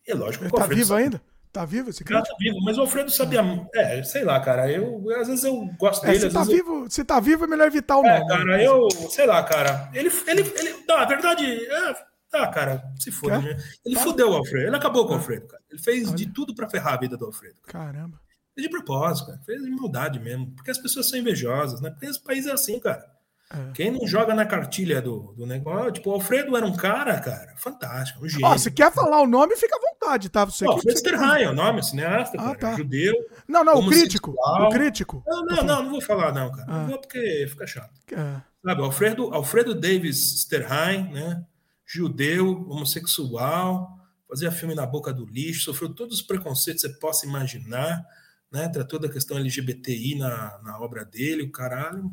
E 0.07 0.13
é 0.13 0.15
lógico 0.15 0.45
que 0.45 0.51
o 0.51 0.55
tá 0.55 0.63
Alfredo. 0.63 0.81
Tá 0.81 0.85
vivo 0.85 0.95
ainda? 0.95 1.34
Tá 1.55 1.65
vivo 1.65 1.91
esse 1.91 2.03
cara? 2.03 2.25
Tá 2.25 2.35
vivo, 2.37 2.59
mas 2.65 2.77
o 2.77 2.81
Alfredo 2.81 3.13
sabia. 3.13 3.41
É, 3.73 4.03
sei 4.03 4.25
lá, 4.25 4.41
cara. 4.41 4.69
Eu, 4.69 5.09
às 5.21 5.29
vezes 5.29 5.45
eu 5.45 5.65
gosto 5.79 6.05
é, 6.05 6.11
dele. 6.11 6.19
Se 6.23 6.31
tá, 6.31 6.43
vivo, 6.43 6.83
eu... 6.83 6.91
se 6.91 7.05
tá 7.05 7.21
vivo, 7.21 7.45
é 7.45 7.47
melhor 7.47 7.69
evitar 7.69 7.97
o 7.97 8.05
é, 8.05 8.19
nome. 8.19 8.33
É, 8.33 8.37
cara, 8.37 8.63
eu. 8.65 8.91
Sei 9.09 9.25
lá, 9.25 9.41
cara. 9.45 9.89
Ele. 9.95 10.11
ele, 10.27 10.53
ele 10.59 10.85
não, 10.89 10.97
a 10.97 11.05
verdade. 11.05 11.47
É, 11.47 11.95
tá, 12.29 12.49
cara. 12.49 12.83
Se 12.99 13.13
for. 13.13 13.31
Né? 13.41 13.57
Ele 13.87 13.95
tá. 13.95 14.01
fudeu 14.03 14.31
o 14.31 14.35
Alfredo. 14.35 14.67
Ele 14.67 14.75
acabou 14.75 15.07
com 15.07 15.13
o 15.13 15.15
Alfredo, 15.15 15.47
cara. 15.47 15.63
Ele 15.71 15.81
fez 15.81 16.09
Olha. 16.09 16.17
de 16.17 16.27
tudo 16.27 16.57
pra 16.57 16.69
ferrar 16.69 16.95
a 16.95 16.97
vida 16.97 17.17
do 17.17 17.25
Alfredo. 17.25 17.61
Cara. 17.63 17.85
Caramba. 17.85 18.21
Fez 18.53 18.67
de 18.67 18.71
propósito, 18.71 19.27
cara. 19.29 19.41
Fez 19.47 19.63
de 19.63 19.71
maldade 19.71 20.19
mesmo. 20.19 20.51
Porque 20.57 20.73
as 20.73 20.79
pessoas 20.79 21.09
são 21.09 21.21
invejosas, 21.21 21.81
né? 21.81 21.89
Porque 21.89 22.07
esse 22.07 22.21
país 22.21 22.49
é 22.49 22.53
assim, 22.53 22.81
cara. 22.81 23.07
É. 23.53 23.73
Quem 23.75 23.93
não 23.93 24.07
joga 24.09 24.35
na 24.35 24.45
cartilha 24.45 25.01
do, 25.01 25.35
do 25.37 25.47
negócio, 25.47 25.93
tipo, 25.93 26.11
o 26.11 26.15
Alfredo 26.15 26.57
era 26.57 26.67
um 26.67 26.75
cara, 26.75 27.21
cara, 27.21 27.55
fantástico, 27.59 28.25
um 28.25 28.29
gênio. 28.29 28.47
Ó, 28.47 28.59
se 28.59 28.73
quer 28.73 28.91
falar 28.93 29.21
o 29.21 29.27
nome, 29.29 29.55
fica 29.55 29.77
à 29.77 29.81
vontade, 30.05 30.29
tá? 30.29 30.45
Você 30.45 30.67
Ó, 30.67 30.73
Alfredo 30.73 30.99
Sterheim 30.99 31.45
é 31.45 31.51
o 31.51 31.55
nome, 31.55 31.83
cineasta, 31.83 32.37
ah, 32.39 32.55
tá. 32.55 32.77
judeu. 32.77 33.15
Não, 33.49 33.65
não, 33.65 33.81
o 33.81 33.89
crítico. 33.89 34.35
O 34.37 34.69
crítico. 34.71 35.23
Não, 35.27 35.45
não, 35.45 35.65
não, 35.65 35.83
não 35.85 35.91
vou 35.91 36.01
falar, 36.01 36.33
não, 36.33 36.51
cara. 36.51 36.67
Ah. 36.69 36.83
Não 36.83 36.89
vou 36.89 37.01
porque 37.01 37.47
fica 37.49 37.67
chato. 37.67 37.93
É. 38.13 38.41
Sabe, 38.65 38.83
Alfredo, 38.83 39.35
Alfredo 39.35 39.75
Davis 39.75 40.41
Sterheim, 40.43 41.13
né? 41.13 41.45
Judeu, 41.87 42.67
homossexual, 42.69 43.99
fazia 44.29 44.51
filme 44.51 44.75
na 44.75 44.87
boca 44.87 45.13
do 45.13 45.27
lixo, 45.27 45.65
sofreu 45.65 45.91
todos 45.91 46.19
os 46.19 46.23
preconceitos 46.23 46.83
que 46.83 46.89
você 46.89 46.99
possa 46.99 47.27
imaginar, 47.27 48.05
né? 48.51 48.69
Tratou 48.69 48.99
da 48.99 49.09
questão 49.09 49.37
LGBTI 49.37 50.17
na, 50.17 50.59
na 50.63 50.79
obra 50.81 51.05
dele, 51.05 51.43
o 51.43 51.53
caralho. 51.53 52.11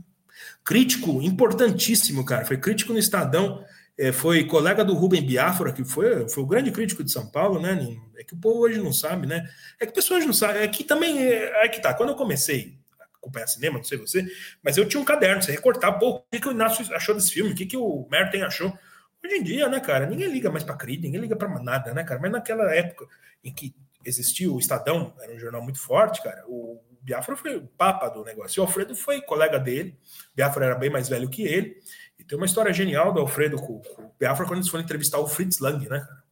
Crítico 0.63 1.22
importantíssimo, 1.22 2.26
cara. 2.26 2.45
Foi 2.45 2.57
crítico 2.57 2.93
no 2.93 2.99
Estadão. 2.99 3.63
É, 3.97 4.11
foi 4.11 4.45
colega 4.45 4.84
do 4.84 4.93
Rubem 4.93 5.26
Biafra, 5.26 5.72
que 5.72 5.84
foi, 5.84 6.27
foi 6.27 6.43
o 6.43 6.47
grande 6.47 6.72
crítico 6.72 7.03
de 7.03 7.11
São 7.11 7.30
Paulo, 7.30 7.59
né? 7.59 7.97
É 8.18 8.23
que 8.23 8.34
o 8.34 8.38
povo 8.38 8.61
hoje 8.61 8.80
não 8.80 8.93
sabe, 8.93 9.27
né? 9.27 9.47
É 9.80 9.85
que 9.85 9.93
pessoas 9.93 10.26
não 10.26 10.34
sabem. 10.34 10.61
É 10.61 10.68
que 10.68 10.84
também 10.84 11.23
é, 11.23 11.65
é 11.65 11.68
que 11.68 11.81
tá. 11.81 11.93
Quando 11.93 12.09
eu 12.09 12.15
comecei 12.15 12.77
a 12.99 13.03
acompanhar 13.18 13.47
cinema, 13.47 13.77
não 13.77 13.84
sei 13.84 13.97
você, 13.97 14.26
mas 14.63 14.77
eu 14.77 14.88
tinha 14.88 15.01
um 15.01 15.05
caderno, 15.05 15.41
você 15.41 15.51
recortar, 15.51 15.99
pô, 15.99 16.09
o 16.09 16.23
que, 16.31 16.39
que 16.39 16.47
o 16.47 16.51
Inácio 16.51 16.95
achou 16.95 17.13
desse 17.13 17.31
filme, 17.31 17.51
o 17.51 17.55
que, 17.55 17.65
que 17.65 17.77
o 17.77 18.07
Merten 18.09 18.43
achou. 18.43 18.73
Hoje 19.23 19.35
em 19.35 19.43
dia, 19.43 19.69
né, 19.69 19.80
cara, 19.80 20.07
ninguém 20.07 20.31
liga 20.31 20.49
mais 20.49 20.63
pra 20.63 20.76
crítica, 20.76 21.05
ninguém 21.05 21.22
liga 21.22 21.35
pra 21.35 21.47
nada, 21.59 21.93
né, 21.93 22.03
cara? 22.03 22.19
Mas 22.19 22.31
naquela 22.31 22.73
época 22.73 23.07
em 23.43 23.53
que 23.53 23.76
existiu 24.03 24.55
o 24.55 24.59
Estadão, 24.59 25.13
era 25.22 25.34
um 25.34 25.39
jornal 25.39 25.61
muito 25.61 25.80
forte, 25.80 26.23
cara, 26.23 26.43
o 26.47 26.81
Biafra 27.01 27.35
foi 27.35 27.57
o 27.57 27.68
papa 27.68 28.09
do 28.09 28.23
negócio. 28.23 28.59
E 28.59 28.61
o 28.61 28.63
Alfredo 28.63 28.95
foi 28.95 29.22
colega 29.22 29.59
dele, 29.59 29.97
Biafra 30.35 30.65
era 30.65 30.76
bem 30.76 30.89
mais 30.89 31.09
velho 31.09 31.30
que 31.30 31.43
ele, 31.43 31.80
tem 32.32 32.38
uma 32.38 32.45
história 32.45 32.72
genial 32.72 33.12
do 33.12 33.20
Alfredo 33.20 33.58
com, 33.58 33.82
com 33.82 34.03
o 34.03 34.12
Biafra 34.18 34.45
quando 34.45 34.60
eles 34.60 34.70
foram 34.70 34.86
entrevistar 34.86 35.20
o 35.20 35.28
Fritz 35.28 35.60
Lang, 35.60 35.78
né, 35.90 35.99
cara? 35.99 36.24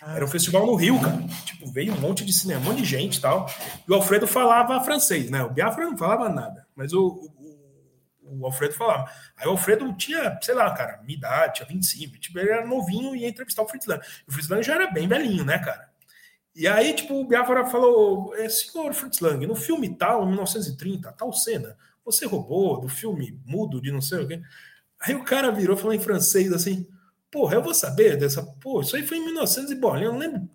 Ah. 0.00 0.16
Era 0.16 0.24
um 0.24 0.28
festival 0.28 0.64
no 0.64 0.74
Rio, 0.74 0.98
cara. 0.98 1.18
Tipo, 1.44 1.70
veio 1.70 1.92
um 1.92 2.00
monte 2.00 2.24
de 2.24 2.32
cinema, 2.32 2.62
um 2.62 2.64
monte 2.70 2.78
de 2.78 2.86
gente 2.86 3.18
e 3.18 3.20
tal. 3.20 3.46
E 3.86 3.92
o 3.92 3.94
Alfredo 3.94 4.26
falava 4.26 4.82
francês, 4.82 5.28
né? 5.28 5.42
O 5.42 5.50
Biafra 5.50 5.84
não 5.84 5.98
falava 5.98 6.26
nada. 6.30 6.66
Mas 6.74 6.94
o, 6.94 7.30
o, 8.22 8.38
o 8.40 8.46
Alfredo 8.46 8.72
falava. 8.72 9.12
Aí 9.36 9.46
o 9.46 9.50
Alfredo 9.50 9.92
tinha, 9.92 10.38
sei 10.40 10.54
lá, 10.54 10.70
cara, 10.72 11.02
minha 11.02 11.18
idade, 11.18 11.56
tinha 11.56 11.68
25. 11.68 12.18
Tipo, 12.18 12.38
ele 12.38 12.48
era 12.48 12.66
novinho 12.66 13.14
e 13.14 13.20
ia 13.20 13.28
entrevistar 13.28 13.60
o 13.60 13.68
Fritz 13.68 13.84
Lang. 13.84 14.02
O 14.26 14.32
Fritz 14.32 14.48
Lang 14.48 14.62
já 14.62 14.76
era 14.76 14.90
bem 14.90 15.06
velhinho, 15.06 15.44
né, 15.44 15.58
cara? 15.58 15.86
E 16.56 16.66
aí, 16.66 16.94
tipo, 16.94 17.12
o 17.12 17.28
Biafra 17.28 17.66
falou: 17.66 18.34
é, 18.36 18.48
senhor 18.48 18.94
Fritz 18.94 19.20
Lang, 19.20 19.46
no 19.46 19.54
filme 19.54 19.94
tal, 19.98 20.24
1930, 20.24 21.12
tal 21.12 21.30
cena, 21.30 21.76
você 22.02 22.24
roubou 22.24 22.80
do 22.80 22.88
filme 22.88 23.38
mudo 23.44 23.82
de 23.82 23.92
não 23.92 24.00
sei 24.00 24.20
o 24.20 24.26
quê. 24.26 24.40
Aí 25.02 25.14
o 25.14 25.24
cara 25.24 25.50
virou, 25.50 25.76
falou 25.76 25.94
em 25.94 26.00
francês 26.00 26.52
assim: 26.52 26.86
Porra, 27.30 27.56
eu 27.56 27.62
vou 27.62 27.74
saber 27.74 28.16
dessa. 28.16 28.42
Pô, 28.60 28.80
isso 28.80 28.96
aí 28.96 29.06
foi 29.06 29.18
em 29.18 29.24
1900 29.24 29.70
e 29.70 29.74
bola, 29.74 30.02
eu 30.02 30.12
não 30.12 30.18
lembro 30.18 30.48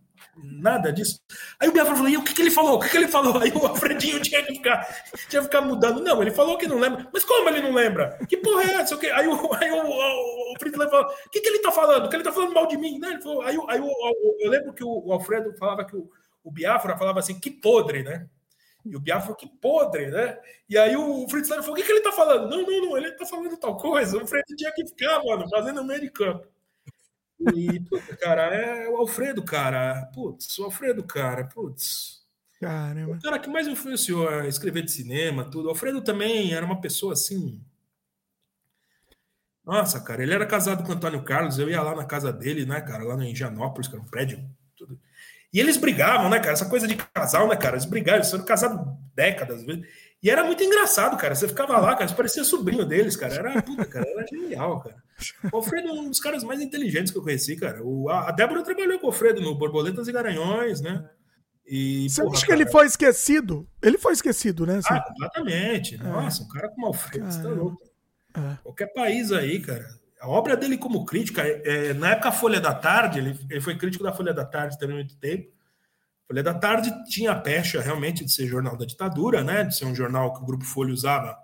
nada 0.44 0.92
disso. 0.92 1.20
Aí 1.60 1.68
o 1.70 1.72
Biafra 1.72 1.96
falou: 1.96 2.10
e 2.10 2.18
o 2.18 2.24
que, 2.24 2.34
que 2.34 2.42
ele 2.42 2.52
falou? 2.52 2.76
O 2.76 2.80
que, 2.80 2.90
que 2.90 2.98
ele 2.98 3.08
falou? 3.08 3.38
Aí 3.40 3.52
o 3.52 3.66
Alfredinho 3.66 4.20
tinha 4.22 4.44
que 4.44 4.54
ficar, 4.54 4.86
tinha 5.30 5.42
que 5.42 5.48
ficar 5.48 5.62
mudando. 5.62 6.02
Não, 6.02 6.22
ele 6.22 6.32
falou 6.32 6.58
que 6.58 6.68
não 6.68 6.80
lembra. 6.80 7.08
Mas 7.12 7.24
como 7.24 7.50
ele 7.50 7.62
não 7.62 7.74
lembra? 7.74 8.18
Que 8.28 8.38
porra 8.38 8.64
é 8.64 8.74
essa? 8.76 8.96
Aí, 8.96 9.28
o, 9.28 9.54
aí 9.56 9.72
o, 9.72 9.86
o, 9.86 10.54
o 10.54 10.90
falou: 10.90 11.08
o 11.08 11.30
que, 11.30 11.42
que 11.42 11.48
ele 11.48 11.60
tá 11.60 11.72
falando? 11.72 12.10
Que 12.10 12.16
ele 12.16 12.24
tá 12.24 12.32
falando 12.32 12.54
mal 12.54 12.68
de 12.68 12.78
mim? 12.78 13.00
Né? 13.00 13.10
Ele 13.10 13.22
falou, 13.22 13.42
aí 13.42 13.58
aí 13.70 13.80
o, 13.80 13.92
eu 14.40 14.50
lembro 14.50 14.74
que 14.74 14.84
o, 14.84 15.12
Alfredo 15.12 15.54
falava 15.58 15.86
que 15.86 15.96
o, 15.96 16.10
o 16.44 16.52
Biafra 16.52 16.98
falava 16.98 17.20
assim: 17.20 17.40
que 17.40 17.50
podre, 17.50 18.04
né? 18.04 18.28
E 18.92 18.96
o 18.96 19.00
Biafra 19.00 19.24
falou, 19.24 19.38
que 19.38 19.48
podre, 19.48 20.08
né? 20.08 20.38
E 20.70 20.78
aí 20.78 20.96
o 20.96 21.28
Fritz 21.30 21.48
falou, 21.48 21.72
o 21.72 21.76
que, 21.76 21.84
que 21.84 21.92
ele 21.92 22.02
tá 22.02 22.12
falando? 22.12 22.50
Não, 22.50 22.62
não, 22.62 22.82
não, 22.82 22.98
ele 22.98 23.12
tá 23.12 23.26
falando 23.26 23.58
tal 23.58 23.78
coisa. 23.78 24.18
O 24.18 24.28
Fred 24.28 24.44
tinha 24.56 24.72
que 24.72 24.88
ficar, 24.88 25.24
mano, 25.24 25.48
fazendo 25.50 25.84
meio 25.84 26.02
de 26.02 26.10
campo. 26.10 26.48
E, 27.40 27.80
cara, 28.20 28.54
é 28.54 28.90
o 28.90 28.98
Alfredo, 28.98 29.44
cara. 29.44 30.10
Putz, 30.14 30.58
o 30.58 30.66
Alfredo, 30.66 31.04
cara, 31.04 31.46
putz. 31.46 32.26
Caramba. 32.60 33.16
O 33.16 33.22
cara 33.22 33.38
que 33.38 33.50
mais 33.50 33.68
influenciou 33.68 34.28
a 34.28 34.48
escrever 34.48 34.84
de 34.84 34.92
cinema, 34.92 35.46
tudo. 35.46 35.68
O 35.68 35.70
Alfredo 35.70 36.02
também 36.02 36.54
era 36.54 36.66
uma 36.66 36.82
pessoa 36.82 37.14
assim. 37.14 37.62
Nossa, 39.64 40.00
cara, 40.00 40.24
ele 40.24 40.34
era 40.34 40.46
casado 40.46 40.84
com 40.84 40.92
o 40.92 40.96
Antônio 40.96 41.22
Carlos, 41.24 41.60
eu 41.60 41.70
ia 41.70 41.82
lá 41.82 41.94
na 41.94 42.06
casa 42.06 42.32
dele, 42.32 42.66
né, 42.66 42.80
cara, 42.80 43.04
lá 43.04 43.18
no 43.18 43.24
Indianópolis, 43.26 43.90
que 43.90 43.96
era 43.96 44.02
um 44.02 44.08
prédio. 44.08 44.50
E 45.54 45.60
eles 45.60 45.78
brigavam, 45.78 46.30
né, 46.30 46.40
cara? 46.40 46.54
Essa 46.54 46.70
coisa 46.70 46.88
de 46.88 46.96
casal, 46.96 47.48
né, 47.48 47.56
cara? 47.56 47.76
Eles 47.76 47.86
brigavam, 47.86 48.20
eles 48.20 48.30
foram 48.30 48.46
casados 48.46 48.80
décadas. 49.16 49.64
E 50.22 50.30
era 50.30 50.44
muito 50.44 50.64
engraçado, 50.64 51.18
cara. 51.18 51.36
Você 51.36 51.48
ficava 51.48 51.78
lá, 51.80 51.96
cara, 51.96 52.08
você 52.08 52.16
parecia 52.16 52.44
sobrinho 52.44 52.86
deles, 52.86 53.16
cara. 53.16 53.36
Era, 53.36 53.62
puta, 53.62 53.86
cara, 53.86 54.06
era 54.08 54.26
genial, 54.28 54.82
cara. 54.82 54.98
O 55.52 55.58
Alfredo 55.58 55.88
é 55.88 55.92
um 55.92 56.10
dos 56.10 56.20
caras 56.20 56.44
mais 56.44 56.62
inteligentes 56.62 57.12
que 57.12 57.18
eu 57.18 57.24
conheci, 57.24 57.56
cara. 57.56 57.82
O, 57.84 58.10
a 58.10 58.32
Débora 58.32 58.64
trabalhou 58.64 59.00
com 59.00 59.08
o 59.08 59.10
Alfredo 59.10 59.42
no 59.42 59.56
Borboletas 59.56 60.08
e 60.08 60.12
Garanhões, 60.12 60.82
né? 60.82 61.08
E, 61.66 62.10
Você 62.10 62.22
porra, 62.22 62.34
acha 62.34 62.46
que 62.46 62.52
cara, 62.52 62.62
ele 62.62 62.72
foi 62.72 62.86
esquecido? 62.86 63.68
Ele 63.82 63.98
foi 63.98 64.14
esquecido, 64.14 64.66
né? 64.66 64.78
Assim? 64.78 64.94
Ah, 64.94 65.02
completamente. 65.02 65.96
É. 65.96 65.98
Nossa, 65.98 66.44
um 66.44 66.48
cara 66.48 66.70
como 66.70 66.88
Alfredo, 66.88 67.32
você 67.32 67.42
tá 67.42 67.50
louco. 67.50 67.82
É. 68.34 68.58
Qualquer 68.64 68.88
país 68.94 69.32
aí, 69.32 69.60
cara. 69.60 69.86
A 70.20 70.28
obra 70.28 70.58
dele 70.58 70.78
como 70.78 71.06
crítica, 71.06 71.44
é, 71.44 71.90
é, 71.90 71.94
na 71.94 72.12
época 72.12 72.32
Folha 72.32 72.60
da 72.60 72.74
Tarde, 72.74 73.20
ele, 73.20 73.40
ele 73.50 73.62
foi 73.62 73.78
crítico 73.78 74.04
da 74.04 74.14
Folha 74.14 74.34
da 74.34 74.46
Tarde 74.46 74.78
também 74.80 74.96
muito 74.96 75.16
tempo. 75.18 75.52
Folha 76.28 76.44
da 76.44 76.54
Tarde 76.54 76.92
tinha 77.06 77.32
a 77.32 77.40
pecha 77.40 77.82
realmente 77.82 78.26
de 78.26 78.32
ser 78.32 78.48
jornal 78.48 78.76
da 78.76 78.86
ditadura, 78.86 79.44
né? 79.44 79.64
De 79.64 79.76
ser 79.76 79.86
um 79.86 79.96
jornal 79.96 80.34
que 80.34 80.42
o 80.42 80.46
Grupo 80.46 80.66
Folha 80.66 80.94
usava 80.94 81.38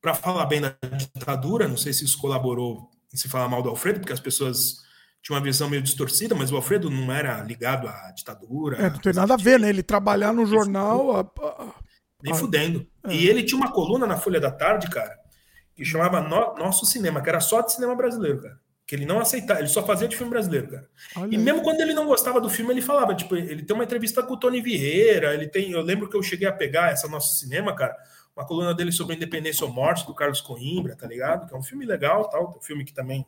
para 0.00 0.14
falar 0.14 0.46
bem 0.46 0.60
da 0.60 0.74
ditadura. 0.96 1.66
Não 1.66 1.76
sei 1.76 1.92
se 1.92 2.04
isso 2.04 2.18
colaborou 2.18 2.90
em 3.12 3.16
se 3.16 3.28
falar 3.28 3.48
mal 3.48 3.62
do 3.62 3.70
Alfredo, 3.70 4.00
porque 4.00 4.12
as 4.12 4.20
pessoas 4.20 4.78
tinham 5.22 5.38
uma 5.38 5.44
visão 5.44 5.68
meio 5.68 5.82
distorcida, 5.82 6.34
mas 6.34 6.50
o 6.50 6.56
Alfredo 6.56 6.90
não 6.90 7.12
era 7.12 7.42
ligado 7.42 7.88
à 7.88 8.10
ditadura. 8.10 8.76
É, 8.76 8.90
não 8.90 8.98
tem 8.98 9.12
nada 9.12 9.34
a 9.34 9.36
ver, 9.36 9.58
né? 9.58 9.68
Ele 9.68 9.82
trabalhar 9.82 10.32
no 10.32 10.44
jornal. 10.44 11.32
Nem 12.22 12.34
fudendo. 12.34 12.86
É. 13.04 13.14
E 13.14 13.28
ele 13.28 13.42
tinha 13.42 13.58
uma 13.58 13.72
coluna 13.72 14.06
na 14.06 14.16
Folha 14.16 14.40
da 14.40 14.50
Tarde, 14.50 14.88
cara, 14.90 15.18
que 15.80 15.84
chamava 15.86 16.20
no 16.20 16.54
Nosso 16.58 16.84
Cinema, 16.84 17.22
que 17.22 17.28
era 17.30 17.40
só 17.40 17.62
de 17.62 17.72
cinema 17.72 17.96
brasileiro, 17.96 18.42
cara 18.42 18.60
que 18.86 18.96
ele 18.96 19.06
não 19.06 19.20
aceitava, 19.20 19.60
ele 19.60 19.68
só 19.68 19.86
fazia 19.86 20.08
de 20.08 20.16
filme 20.16 20.32
brasileiro, 20.32 20.66
cara. 20.66 20.90
Olha 21.14 21.32
e 21.32 21.38
mesmo 21.38 21.62
quando 21.62 21.80
ele 21.80 21.94
não 21.94 22.06
gostava 22.06 22.40
do 22.40 22.50
filme, 22.50 22.72
ele 22.72 22.82
falava, 22.82 23.14
tipo, 23.14 23.36
ele 23.36 23.62
tem 23.62 23.72
uma 23.72 23.84
entrevista 23.84 24.20
com 24.20 24.34
o 24.34 24.36
Tony 24.36 24.60
Vieira, 24.60 25.32
ele 25.32 25.46
tem, 25.46 25.70
eu 25.70 25.80
lembro 25.80 26.10
que 26.10 26.16
eu 26.16 26.22
cheguei 26.24 26.48
a 26.48 26.52
pegar 26.52 26.90
essa 26.90 27.06
nosso 27.06 27.36
cinema, 27.36 27.72
cara, 27.72 27.96
uma 28.34 28.44
coluna 28.44 28.74
dele 28.74 28.90
sobre 28.90 29.14
independência 29.14 29.64
ou 29.64 29.72
morte 29.72 30.04
do 30.04 30.12
Carlos 30.12 30.40
Coimbra, 30.40 30.96
tá 30.96 31.06
ligado? 31.06 31.46
Que 31.46 31.54
é 31.54 31.56
um 31.56 31.62
filme 31.62 31.86
legal, 31.86 32.28
tal, 32.28 32.58
um 32.58 32.60
filme 32.60 32.84
que 32.84 32.92
também 32.92 33.24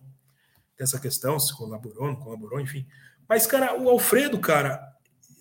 tem 0.77 0.83
essa 0.83 0.99
questão, 0.99 1.39
se 1.39 1.57
colaborou, 1.57 2.09
não 2.09 2.17
colaborou, 2.17 2.61
enfim. 2.61 2.85
Mas, 3.29 3.47
cara, 3.47 3.81
o 3.81 3.89
Alfredo, 3.89 4.41
cara, 4.41 4.83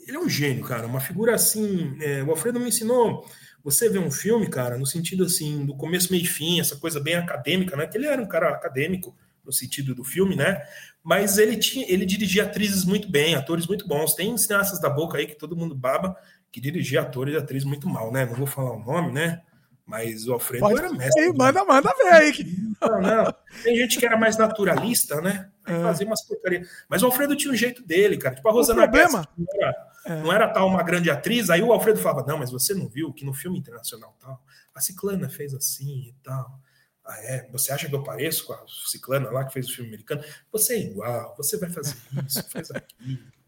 ele 0.07 0.17
é 0.17 0.19
um 0.19 0.29
gênio, 0.29 0.63
cara, 0.63 0.85
uma 0.85 0.99
figura 0.99 1.33
assim, 1.33 1.97
é, 1.99 2.21
o 2.21 2.29
Alfredo 2.29 2.59
me 2.59 2.67
ensinou 2.67 3.25
você 3.63 3.89
vê 3.89 3.99
um 3.99 4.11
filme, 4.11 4.47
cara, 4.49 4.77
no 4.77 4.85
sentido 4.85 5.23
assim, 5.23 5.65
do 5.65 5.75
começo, 5.75 6.11
meio 6.11 6.23
e 6.23 6.27
fim, 6.27 6.59
essa 6.59 6.75
coisa 6.75 6.99
bem 6.99 7.15
acadêmica, 7.15 7.75
né? 7.75 7.87
Que 7.87 7.97
ele 7.97 8.07
era 8.07 8.21
um 8.21 8.27
cara 8.27 8.49
acadêmico, 8.49 9.15
no 9.43 9.51
sentido 9.51 9.95
do 9.95 10.03
filme, 10.03 10.35
né? 10.35 10.61
Mas 11.03 11.37
ele 11.37 11.57
tinha, 11.57 11.85
ele 11.91 12.05
dirigia 12.05 12.43
atrizes 12.43 12.85
muito 12.85 13.09
bem, 13.09 13.35
atores 13.35 13.65
muito 13.67 13.87
bons. 13.87 14.13
Tem 14.13 14.37
cineastas 14.37 14.79
da 14.79 14.89
boca 14.89 15.17
aí 15.17 15.25
que 15.25 15.35
todo 15.35 15.55
mundo 15.55 15.75
baba 15.75 16.15
que 16.51 16.59
dirigia 16.59 17.01
atores 17.01 17.33
e 17.33 17.37
atrizes 17.37 17.65
muito 17.65 17.87
mal, 17.87 18.11
né? 18.11 18.25
Não 18.25 18.35
vou 18.35 18.45
falar 18.45 18.73
o 18.73 18.83
nome, 18.83 19.11
né? 19.11 19.41
Mas 19.85 20.27
o 20.27 20.33
Alfredo 20.33 20.61
Pode 20.65 20.79
era 20.79 20.91
mestre. 20.91 21.23
Sim, 21.23 21.33
manda, 21.35 21.65
manda 21.65 21.93
ver 21.97 22.13
aí. 22.13 22.33
Não, 22.81 23.01
não. 23.01 23.35
Tem 23.63 23.75
gente 23.75 23.99
que 23.99 24.05
era 24.05 24.17
mais 24.17 24.37
naturalista, 24.37 25.19
né? 25.21 25.49
É. 25.65 25.81
Fazia 25.83 26.05
umas 26.05 26.25
porcarias. 26.25 26.67
Mas 26.89 27.03
o 27.03 27.07
Alfredo 27.07 27.35
tinha 27.35 27.53
um 27.53 27.55
jeito 27.55 27.85
dele, 27.85 28.17
cara. 28.17 28.35
Tipo 28.35 28.47
a 28.49 28.51
Rosana 28.51 28.83
problema... 28.83 29.27
não, 29.37 29.47
era, 29.53 29.87
é. 30.05 30.15
não 30.21 30.33
era 30.33 30.47
tal 30.47 30.67
uma 30.67 30.83
grande 30.83 31.09
atriz. 31.09 31.49
Aí 31.49 31.61
o 31.61 31.73
Alfredo 31.73 31.99
falava: 31.99 32.25
Não, 32.27 32.37
mas 32.37 32.51
você 32.51 32.73
não 32.73 32.87
viu 32.87 33.13
que 33.13 33.25
no 33.25 33.33
filme 33.33 33.59
internacional 33.59 34.15
tal, 34.19 34.41
a 34.73 34.81
Ciclana 34.81 35.29
fez 35.29 35.53
assim 35.53 36.09
e 36.09 36.15
tal. 36.23 36.59
Ah, 37.05 37.17
é? 37.23 37.49
Você 37.51 37.71
acha 37.73 37.89
que 37.89 37.95
eu 37.95 38.03
pareço 38.03 38.45
com 38.45 38.53
a 38.53 38.63
Ciclana 38.87 39.29
lá 39.31 39.43
que 39.43 39.53
fez 39.53 39.67
o 39.67 39.73
filme 39.73 39.89
americano? 39.89 40.23
Você 40.51 40.75
é 40.75 40.79
igual, 40.79 41.35
você 41.35 41.57
vai 41.57 41.69
fazer 41.69 41.95
isso, 42.25 42.43
faz 42.49 42.69
aquilo. 42.71 43.40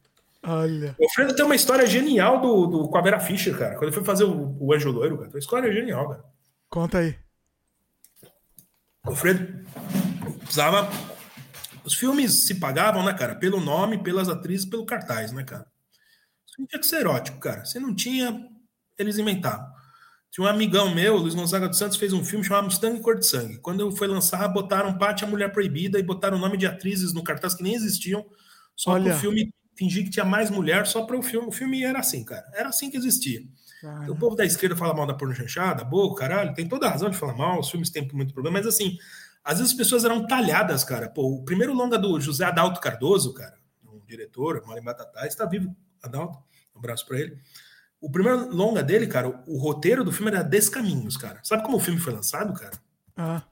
Olha. 0.46 0.96
O 1.00 1.06
Alfredo 1.06 1.36
tem 1.36 1.46
uma 1.46 1.56
história 1.56 1.88
genial 1.88 2.42
do, 2.42 2.68
do, 2.68 2.90
com 2.90 2.98
a 2.98 3.02
Vera 3.02 3.20
Fischer, 3.20 3.58
cara. 3.58 3.76
Quando 3.76 3.84
ele 3.84 3.92
foi 3.94 4.04
fazer 4.04 4.26
o, 4.26 4.58
o 4.60 4.74
Anjo 4.74 4.92
Loiro, 4.92 5.16
cara. 5.18 5.30
Tem 5.30 5.36
uma 5.36 5.40
história 5.40 5.72
genial, 5.72 6.10
cara. 6.10 6.24
Conta 6.70 6.98
aí. 6.98 7.16
O 9.06 9.10
Alfredo 9.10 9.66
precisava. 10.40 10.90
Os 11.86 11.94
filmes 11.94 12.46
se 12.46 12.56
pagavam, 12.56 13.06
né, 13.06 13.14
cara? 13.14 13.36
Pelo 13.36 13.60
nome, 13.60 14.04
pelas 14.04 14.28
atrizes, 14.28 14.66
pelo 14.66 14.86
cartaz, 14.86 15.32
né, 15.32 15.44
cara? 15.44 15.66
Isso 16.46 16.68
tinha 16.68 16.80
que 16.80 16.88
ser 16.88 17.00
erótico, 17.00 17.40
cara. 17.40 17.64
Se 17.66 17.80
não 17.80 17.96
tinha, 17.96 18.46
eles 18.98 19.18
inventavam. 19.18 19.72
Tinha 20.30 20.46
um 20.46 20.50
amigão 20.50 20.94
meu, 20.94 21.18
Luiz 21.18 21.36
Gonzaga 21.36 21.70
dos 21.70 21.78
Santos, 21.78 21.96
fez 21.96 22.12
um 22.12 22.24
filme 22.24 22.44
chamado 22.44 22.66
Mustang 22.66 23.00
Cor 23.02 23.20
de 23.20 23.26
Sangue. 23.26 23.60
Quando 23.60 23.92
foi 23.92 24.08
lançar, 24.08 24.48
botaram 24.48 24.98
Pátio 24.98 25.28
a 25.28 25.30
Mulher 25.30 25.52
Proibida 25.52 26.00
e 26.00 26.04
botaram 26.04 26.38
o 26.38 26.40
nome 26.40 26.58
de 26.58 26.66
atrizes 26.66 27.14
no 27.14 27.24
cartaz 27.24 27.54
que 27.54 27.62
nem 27.62 27.76
existiam, 27.76 28.26
só 28.76 29.00
para 29.00 29.16
o 29.16 29.20
filme 29.20 29.54
fingir 29.76 30.04
que 30.04 30.10
tinha 30.10 30.26
mais 30.26 30.50
mulher, 30.50 30.86
só 30.86 31.04
para 31.06 31.18
o 31.18 31.24
filme. 31.24 31.48
O 31.48 31.52
filme 31.52 31.84
era 31.84 32.00
assim, 32.00 32.24
cara. 32.24 32.46
Era 32.54 32.70
assim 32.70 32.90
que 32.90 32.98
existia. 32.98 33.42
Então, 34.04 34.16
o 34.16 34.18
povo 34.18 34.36
da 34.36 34.46
esquerda 34.46 34.76
fala 34.76 34.94
mal 34.94 35.06
da 35.06 35.14
porno 35.14 35.36
chanchada, 35.36 35.84
boa, 35.84 36.16
caralho, 36.16 36.54
tem 36.54 36.68
toda 36.68 36.88
a 36.88 36.90
razão 36.90 37.10
de 37.10 37.18
falar 37.18 37.36
mal, 37.36 37.60
os 37.60 37.70
filmes 37.70 37.90
têm 37.90 38.08
muito 38.14 38.34
problema, 38.34 38.60
mas 38.60 38.68
assim, 38.68 38.98
às 39.44 39.58
vezes 39.58 39.74
as 39.74 39.78
pessoas 39.78 40.06
eram 40.06 40.26
talhadas, 40.26 40.84
cara. 40.86 41.10
Pô, 41.10 41.36
o 41.36 41.44
primeiro 41.44 41.74
longa 41.74 41.98
do 41.98 42.20
José 42.20 42.46
Adalto 42.46 42.80
Cardoso, 42.80 43.34
cara, 43.34 43.58
um 43.86 44.00
diretor, 44.06 44.64
Mari 44.66 44.82
Batatá, 44.82 45.28
está 45.28 45.46
vivo, 45.46 45.76
Adalto, 46.02 46.38
um 46.74 46.80
abraço 46.80 47.06
para 47.06 47.20
ele. 47.20 47.38
O 48.00 48.10
primeiro 48.10 48.54
longa 48.56 48.82
dele, 48.82 49.08
cara, 49.08 49.28
o, 49.28 49.56
o 49.56 49.58
roteiro 49.58 50.04
do 50.04 50.12
filme 50.12 50.32
era 50.32 50.44
Descaminhos, 50.44 51.18
cara. 51.18 51.42
Sabe 51.44 51.64
como 51.64 51.78
o 51.78 51.80
filme 51.80 52.00
foi 52.00 52.14
lançado, 52.14 52.54
cara? 52.54 52.78
Ah. 53.18 53.44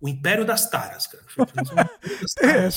O 0.00 0.08
Império 0.08 0.44
das 0.44 0.68
Taras, 0.70 1.06
cara. 1.06 1.24
É, 2.40 2.68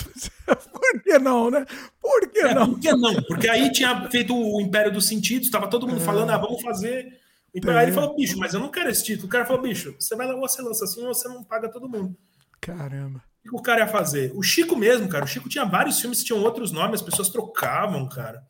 por 0.71 1.01
que 1.03 1.19
não, 1.19 1.51
né? 1.51 1.65
Por 1.99 2.29
que 2.29 2.39
é, 2.39 2.53
não? 2.53 2.71
Por 2.71 2.79
que 2.79 2.91
não? 2.91 3.23
Porque 3.23 3.47
aí 3.47 3.71
tinha 3.71 4.09
feito 4.09 4.35
o 4.35 4.59
Império 4.59 4.91
dos 4.91 5.07
Sentidos, 5.07 5.47
estava 5.47 5.67
todo 5.67 5.87
mundo 5.87 6.01
é. 6.01 6.05
falando, 6.05 6.31
ah, 6.31 6.37
vamos 6.37 6.61
fazer. 6.61 7.19
Então, 7.53 7.75
aí 7.75 7.85
ele 7.85 7.91
falou, 7.91 8.15
bicho, 8.15 8.37
mas 8.37 8.53
eu 8.53 8.59
não 8.59 8.69
quero 8.69 8.89
esse 8.89 9.03
título. 9.03 9.27
O 9.27 9.29
cara 9.29 9.45
falou, 9.45 9.61
bicho, 9.61 9.95
você 9.99 10.15
vai 10.15 10.25
lá, 10.25 10.35
você 10.35 10.61
lança 10.61 10.85
assim, 10.85 11.05
ou 11.05 11.13
você 11.13 11.27
não 11.27 11.43
paga 11.43 11.69
todo 11.69 11.89
mundo. 11.89 12.17
Caramba. 12.59 13.21
O 13.43 13.49
que 13.49 13.55
o 13.55 13.61
cara 13.61 13.81
ia 13.81 13.87
fazer? 13.87 14.31
O 14.35 14.41
Chico 14.41 14.75
mesmo, 14.75 15.07
cara. 15.09 15.25
O 15.25 15.27
Chico 15.27 15.49
tinha 15.49 15.65
vários 15.65 15.99
filmes 15.99 16.19
que 16.19 16.25
tinham 16.25 16.41
outros 16.41 16.71
nomes, 16.71 17.01
as 17.01 17.05
pessoas 17.05 17.29
trocavam, 17.29 18.07
cara. 18.07 18.43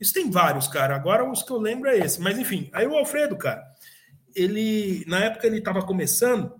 Isso 0.00 0.12
tem 0.12 0.30
vários, 0.30 0.68
cara. 0.68 0.94
Agora 0.94 1.28
os 1.28 1.42
que 1.42 1.50
eu 1.50 1.58
lembro 1.58 1.88
é 1.88 1.98
esse. 1.98 2.20
Mas 2.20 2.38
enfim, 2.38 2.70
aí 2.72 2.86
o 2.86 2.96
Alfredo, 2.96 3.36
cara, 3.36 3.62
ele, 4.34 5.04
na 5.06 5.20
época 5.20 5.46
ele 5.46 5.58
estava 5.58 5.82
começando, 5.82 6.54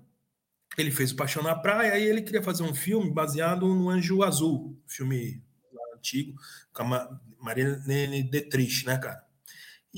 ele 0.77 0.91
fez 0.91 1.13
o 1.13 1.17
Paixão 1.17 1.43
na 1.43 1.55
Praia, 1.55 1.93
aí 1.93 2.05
ele 2.05 2.23
queria 2.23 2.43
fazer 2.43 2.63
um 2.63 2.75
filme 2.75 3.11
baseado 3.11 3.67
no 3.67 3.89
Anjo 3.89 4.23
Azul, 4.23 4.79
filme 4.87 5.43
antigo, 5.97 6.39
com 6.73 6.95
a 6.95 7.21
Marilene 7.41 8.23
Detrich, 8.23 8.87
né, 8.87 8.99
cara? 8.99 9.25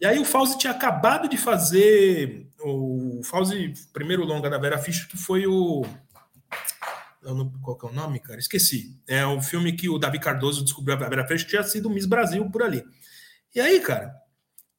E 0.01 0.07
aí 0.07 0.19
o 0.19 0.25
Fauzi 0.25 0.57
tinha 0.57 0.73
acabado 0.73 1.29
de 1.29 1.37
fazer 1.37 2.49
o 2.61 3.21
Fauzi, 3.25 3.75
primeiro 3.93 4.25
longa 4.25 4.49
da 4.49 4.59
Vera 4.59 4.79
Fischer, 4.79 5.09
que 5.09 5.17
foi 5.17 5.47
o 5.47 5.85
qual 7.63 7.77
que 7.77 7.87
é 7.87 7.91
o 7.91 7.93
nome, 7.93 8.21
cara? 8.21 8.39
Esqueci. 8.39 8.99
É 9.07 9.27
o 9.27 9.41
filme 9.43 9.73
que 9.73 9.89
o 9.89 9.99
Davi 9.99 10.19
Cardoso 10.19 10.63
descobriu 10.63 10.97
a 10.97 11.09
Vera 11.09 11.27
Fischer, 11.27 11.49
tinha 11.49 11.63
sido 11.63 11.91
Miss 11.91 12.07
Brasil 12.07 12.49
por 12.51 12.63
ali. 12.63 12.85
E 13.55 13.61
aí, 13.61 13.81
cara, 13.81 14.15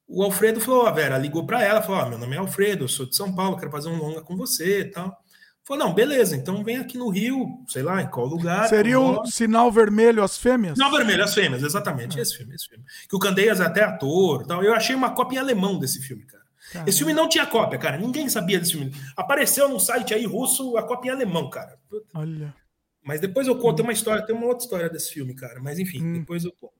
o 0.08 0.22
Alfredo 0.22 0.60
falou, 0.60 0.86
a 0.86 0.90
Vera 0.90 1.18
ligou 1.18 1.46
para 1.46 1.62
ela, 1.62 1.82
falou, 1.82 2.08
meu 2.08 2.18
nome 2.18 2.34
é 2.34 2.38
Alfredo, 2.38 2.84
eu 2.84 2.88
sou 2.88 3.06
de 3.06 3.14
São 3.14 3.34
Paulo, 3.34 3.56
quero 3.56 3.70
fazer 3.70 3.88
um 3.88 3.96
longa 3.96 4.22
com 4.22 4.36
você 4.36 4.80
e 4.80 4.84
tal. 4.86 5.19
Falou, 5.64 5.86
não, 5.86 5.94
beleza, 5.94 6.34
então 6.34 6.64
vem 6.64 6.78
aqui 6.78 6.98
no 6.98 7.08
Rio, 7.10 7.46
sei 7.68 7.82
lá, 7.82 8.02
em 8.02 8.08
qual 8.08 8.26
lugar. 8.26 8.68
Seria 8.68 8.98
o 8.98 9.24
Sinal 9.26 9.70
Vermelho 9.70 10.22
às 10.22 10.36
Fêmeas? 10.36 10.74
Sinal 10.74 10.90
Vermelho 10.90 11.22
às 11.22 11.34
Fêmeas, 11.34 11.62
exatamente, 11.62 12.18
ah. 12.18 12.22
esse 12.22 12.36
filme, 12.36 12.54
esse 12.54 12.68
filme. 12.68 12.84
Que 13.08 13.14
o 13.14 13.18
Candeias 13.18 13.60
é 13.60 13.64
até 13.64 13.84
ator 13.84 14.46
tal. 14.46 14.64
Eu 14.64 14.74
achei 14.74 14.96
uma 14.96 15.10
cópia 15.10 15.36
em 15.36 15.40
alemão 15.40 15.78
desse 15.78 16.00
filme, 16.00 16.24
cara. 16.24 16.40
Caramba. 16.72 16.88
Esse 16.88 16.98
filme 16.98 17.12
não 17.12 17.28
tinha 17.28 17.46
cópia, 17.46 17.78
cara. 17.78 17.98
Ninguém 17.98 18.28
sabia 18.28 18.58
desse 18.58 18.72
filme. 18.72 18.94
Apareceu 19.16 19.68
no 19.68 19.80
site 19.80 20.14
aí 20.14 20.24
russo 20.24 20.76
a 20.76 20.82
cópia 20.82 21.10
em 21.10 21.14
alemão, 21.14 21.50
cara. 21.50 21.76
Olha. 22.14 22.54
Mas 23.02 23.20
depois 23.20 23.46
eu 23.46 23.56
conto, 23.56 23.82
uma 23.82 23.92
história, 23.92 24.24
tem 24.24 24.34
uma 24.34 24.46
outra 24.46 24.64
história 24.64 24.88
desse 24.88 25.12
filme, 25.12 25.34
cara. 25.34 25.60
Mas 25.60 25.78
enfim, 25.78 26.02
hum. 26.02 26.12
depois 26.20 26.44
eu 26.44 26.52
conto. 26.52 26.79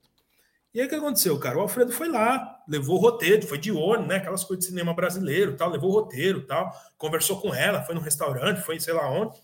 E 0.72 0.80
aí 0.80 0.86
o 0.86 0.88
que 0.88 0.94
aconteceu, 0.94 1.38
cara? 1.38 1.58
O 1.58 1.62
Alfredo 1.62 1.90
foi 1.90 2.08
lá, 2.08 2.62
levou 2.68 2.96
o 2.96 3.00
roteiro, 3.00 3.44
foi 3.46 3.58
de 3.58 3.72
ônibus, 3.72 4.06
né? 4.06 4.16
Aquelas 4.16 4.44
coisas 4.44 4.64
de 4.64 4.70
cinema 4.70 4.94
brasileiro, 4.94 5.56
tal, 5.56 5.68
levou 5.68 5.90
o 5.90 5.94
roteiro, 5.94 6.46
tal, 6.46 6.70
conversou 6.96 7.40
com 7.40 7.52
ela, 7.52 7.82
foi 7.82 7.94
no 7.94 8.00
restaurante, 8.00 8.60
foi 8.60 8.78
sei 8.78 8.94
lá 8.94 9.10
onde. 9.10 9.36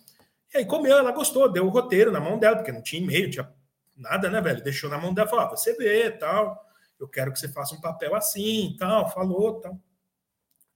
E 0.55 0.59
aí 0.59 0.65
comeu, 0.65 0.97
ela 0.97 1.11
gostou, 1.11 1.51
deu 1.51 1.67
o 1.67 1.71
roteiro 1.71 2.13
na 2.13 2.21
mão 2.21 2.39
dela, 2.39 2.57
porque 2.57 2.71
não 2.71 2.83
tinha 2.83 3.03
e-mail, 3.03 3.29
tinha 3.29 3.53
nada, 3.97 4.31
né, 4.31 4.41
velho? 4.41 4.63
Deixou 4.63 4.89
na 4.89 4.99
mão 4.99 5.13
dela, 5.13 5.29
falou: 5.29 5.47
ah, 5.47 5.51
você 5.51 5.75
vê, 5.75 6.11
tal. 6.11 6.65
Eu 6.99 7.09
quero 7.09 7.33
que 7.33 7.39
você 7.39 7.49
faça 7.49 7.75
um 7.75 7.81
papel 7.81 8.15
assim, 8.15 8.77
tal, 8.79 9.11
falou, 9.11 9.61
tal. 9.61 9.79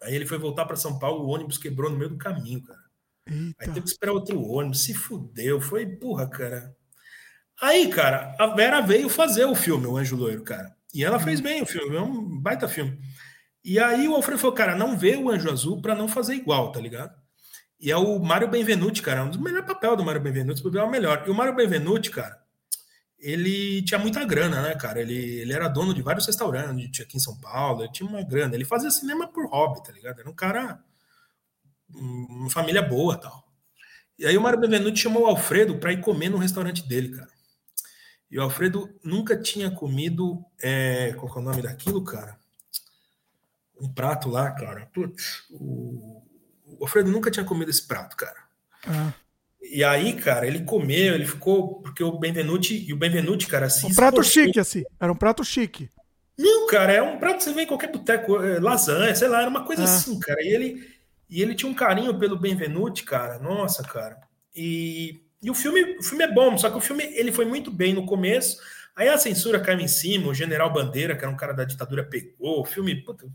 Aí 0.02 0.14
ele 0.14 0.26
foi 0.26 0.38
voltar 0.38 0.64
para 0.66 0.76
São 0.76 0.98
Paulo, 0.98 1.24
o 1.24 1.28
ônibus 1.28 1.58
quebrou 1.58 1.90
no 1.90 1.96
meio 1.96 2.10
do 2.10 2.18
caminho, 2.18 2.62
cara. 2.62 2.80
Eita. 3.26 3.54
Aí 3.60 3.68
teve 3.68 3.82
que 3.82 3.88
esperar 3.88 4.12
outro 4.12 4.42
ônibus, 4.42 4.82
se 4.82 4.94
fudeu, 4.94 5.60
foi 5.60 5.86
burra, 5.86 6.28
cara. 6.28 6.74
Aí, 7.60 7.88
cara, 7.88 8.34
a 8.38 8.46
Vera 8.46 8.80
veio 8.80 9.08
fazer 9.08 9.44
o 9.44 9.54
filme, 9.54 9.86
O 9.86 9.96
Anjo 9.96 10.16
Loiro, 10.16 10.42
cara. 10.42 10.74
E 10.94 11.04
ela 11.04 11.20
fez 11.20 11.40
bem 11.40 11.62
o 11.62 11.66
filme, 11.66 11.96
é 11.96 12.00
um 12.00 12.38
baita 12.40 12.66
filme. 12.66 12.98
E 13.64 13.78
aí 13.78 14.08
o 14.08 14.14
Alfredo 14.14 14.40
falou, 14.40 14.56
cara, 14.56 14.74
não 14.74 14.96
vê 14.96 15.16
o 15.16 15.30
Anjo 15.30 15.50
Azul 15.50 15.82
para 15.82 15.94
não 15.94 16.08
fazer 16.08 16.34
igual, 16.34 16.72
tá 16.72 16.80
ligado? 16.80 17.14
E 17.78 17.90
é 17.90 17.96
o 17.96 18.18
Mário 18.18 18.48
Benvenuti, 18.48 19.02
cara, 19.02 19.24
um 19.24 19.30
dos 19.30 19.40
melhores 19.40 19.66
papéis 19.66 19.96
do 19.96 20.04
Mário 20.04 20.20
Benvenuti, 20.20 20.62
é 20.76 20.82
o 20.82 20.90
melhor. 20.90 21.24
E 21.26 21.30
o 21.30 21.34
Mário 21.34 21.54
Benvenuti, 21.54 22.10
cara, 22.10 22.40
ele 23.18 23.82
tinha 23.82 23.98
muita 23.98 24.24
grana, 24.24 24.62
né, 24.62 24.74
cara? 24.74 25.00
Ele, 25.00 25.14
ele 25.14 25.52
era 25.52 25.68
dono 25.68 25.94
de 25.94 26.02
vários 26.02 26.26
restaurantes 26.26 26.90
tinha 26.90 27.06
aqui 27.06 27.16
em 27.16 27.20
São 27.20 27.38
Paulo, 27.38 27.82
ele 27.82 27.92
tinha 27.92 28.08
uma 28.08 28.22
grana. 28.22 28.54
Ele 28.54 28.64
fazia 28.64 28.90
cinema 28.90 29.28
por 29.28 29.46
hobby, 29.48 29.82
tá 29.82 29.92
ligado? 29.92 30.20
Era 30.20 30.30
um 30.30 30.34
cara, 30.34 30.82
uma 31.94 32.50
família 32.50 32.82
boa 32.82 33.16
tal. 33.16 33.44
E 34.18 34.26
aí 34.26 34.36
o 34.36 34.40
Mário 34.40 34.60
Benvenuti 34.60 35.00
chamou 35.00 35.24
o 35.24 35.26
Alfredo 35.26 35.78
para 35.78 35.92
ir 35.92 36.00
comer 36.00 36.30
no 36.30 36.38
restaurante 36.38 36.86
dele, 36.86 37.10
cara. 37.10 37.30
E 38.30 38.38
o 38.38 38.42
Alfredo 38.42 38.88
nunca 39.02 39.36
tinha 39.36 39.70
comido. 39.70 40.44
É, 40.62 41.12
qual 41.14 41.34
é 41.36 41.38
o 41.38 41.42
nome 41.42 41.62
daquilo, 41.62 42.04
cara? 42.04 42.38
Um 43.80 43.88
prato 43.88 44.28
lá, 44.28 44.50
cara. 44.52 44.88
Putz, 44.92 45.44
o, 45.50 46.22
o 46.64 46.78
Alfredo 46.82 47.10
nunca 47.10 47.30
tinha 47.30 47.44
comido 47.44 47.70
esse 47.70 47.86
prato, 47.86 48.16
cara. 48.16 48.36
Ah. 48.86 49.12
E 49.62 49.84
aí, 49.84 50.14
cara, 50.14 50.46
ele 50.46 50.64
comeu, 50.64 51.14
ele 51.14 51.26
ficou. 51.26 51.80
Porque 51.82 52.04
o 52.04 52.18
Benvenuti. 52.18 52.84
E 52.86 52.92
o 52.92 52.96
Benvenuti, 52.96 53.46
cara, 53.46 53.66
assim. 53.66 53.88
Um 53.88 53.94
prato 53.94 54.22
chique, 54.22 54.60
assim. 54.60 54.84
Era 54.98 55.12
um 55.12 55.16
prato 55.16 55.44
chique. 55.44 55.90
Não, 56.38 56.66
cara, 56.68 56.92
é 56.92 57.02
um 57.02 57.18
prato 57.18 57.38
que 57.38 57.44
você 57.44 57.52
vê 57.52 57.62
em 57.62 57.66
qualquer 57.66 57.92
boteco, 57.92 58.42
é, 58.42 58.58
lasanha, 58.58 59.14
sei 59.14 59.28
lá, 59.28 59.42
era 59.42 59.50
uma 59.50 59.64
coisa 59.64 59.82
ah. 59.82 59.84
assim, 59.84 60.18
cara. 60.18 60.42
E 60.42 60.48
ele, 60.48 60.88
e 61.28 61.42
ele 61.42 61.54
tinha 61.54 61.70
um 61.70 61.74
carinho 61.74 62.18
pelo 62.18 62.38
Benvenuti, 62.38 63.02
cara. 63.04 63.38
Nossa, 63.38 63.82
cara. 63.82 64.18
E 64.54 65.20
e 65.42 65.50
o 65.50 65.54
filme, 65.54 65.96
o 65.98 66.02
filme 66.02 66.24
é 66.24 66.32
bom, 66.32 66.56
só 66.58 66.70
que 66.70 66.76
o 66.76 66.80
filme 66.80 67.02
ele 67.14 67.32
foi 67.32 67.44
muito 67.44 67.70
bem 67.70 67.94
no 67.94 68.04
começo. 68.04 68.58
Aí 68.94 69.08
a 69.08 69.16
censura 69.16 69.60
caiu 69.60 69.80
em 69.80 69.88
cima, 69.88 70.28
o 70.28 70.34
General 70.34 70.70
Bandeira, 70.70 71.16
que 71.16 71.24
era 71.24 71.32
um 71.32 71.36
cara 71.36 71.54
da 71.54 71.64
ditadura, 71.64 72.04
pegou. 72.04 72.60
O 72.60 72.64
filme. 72.64 72.94
Puta, 72.96 73.26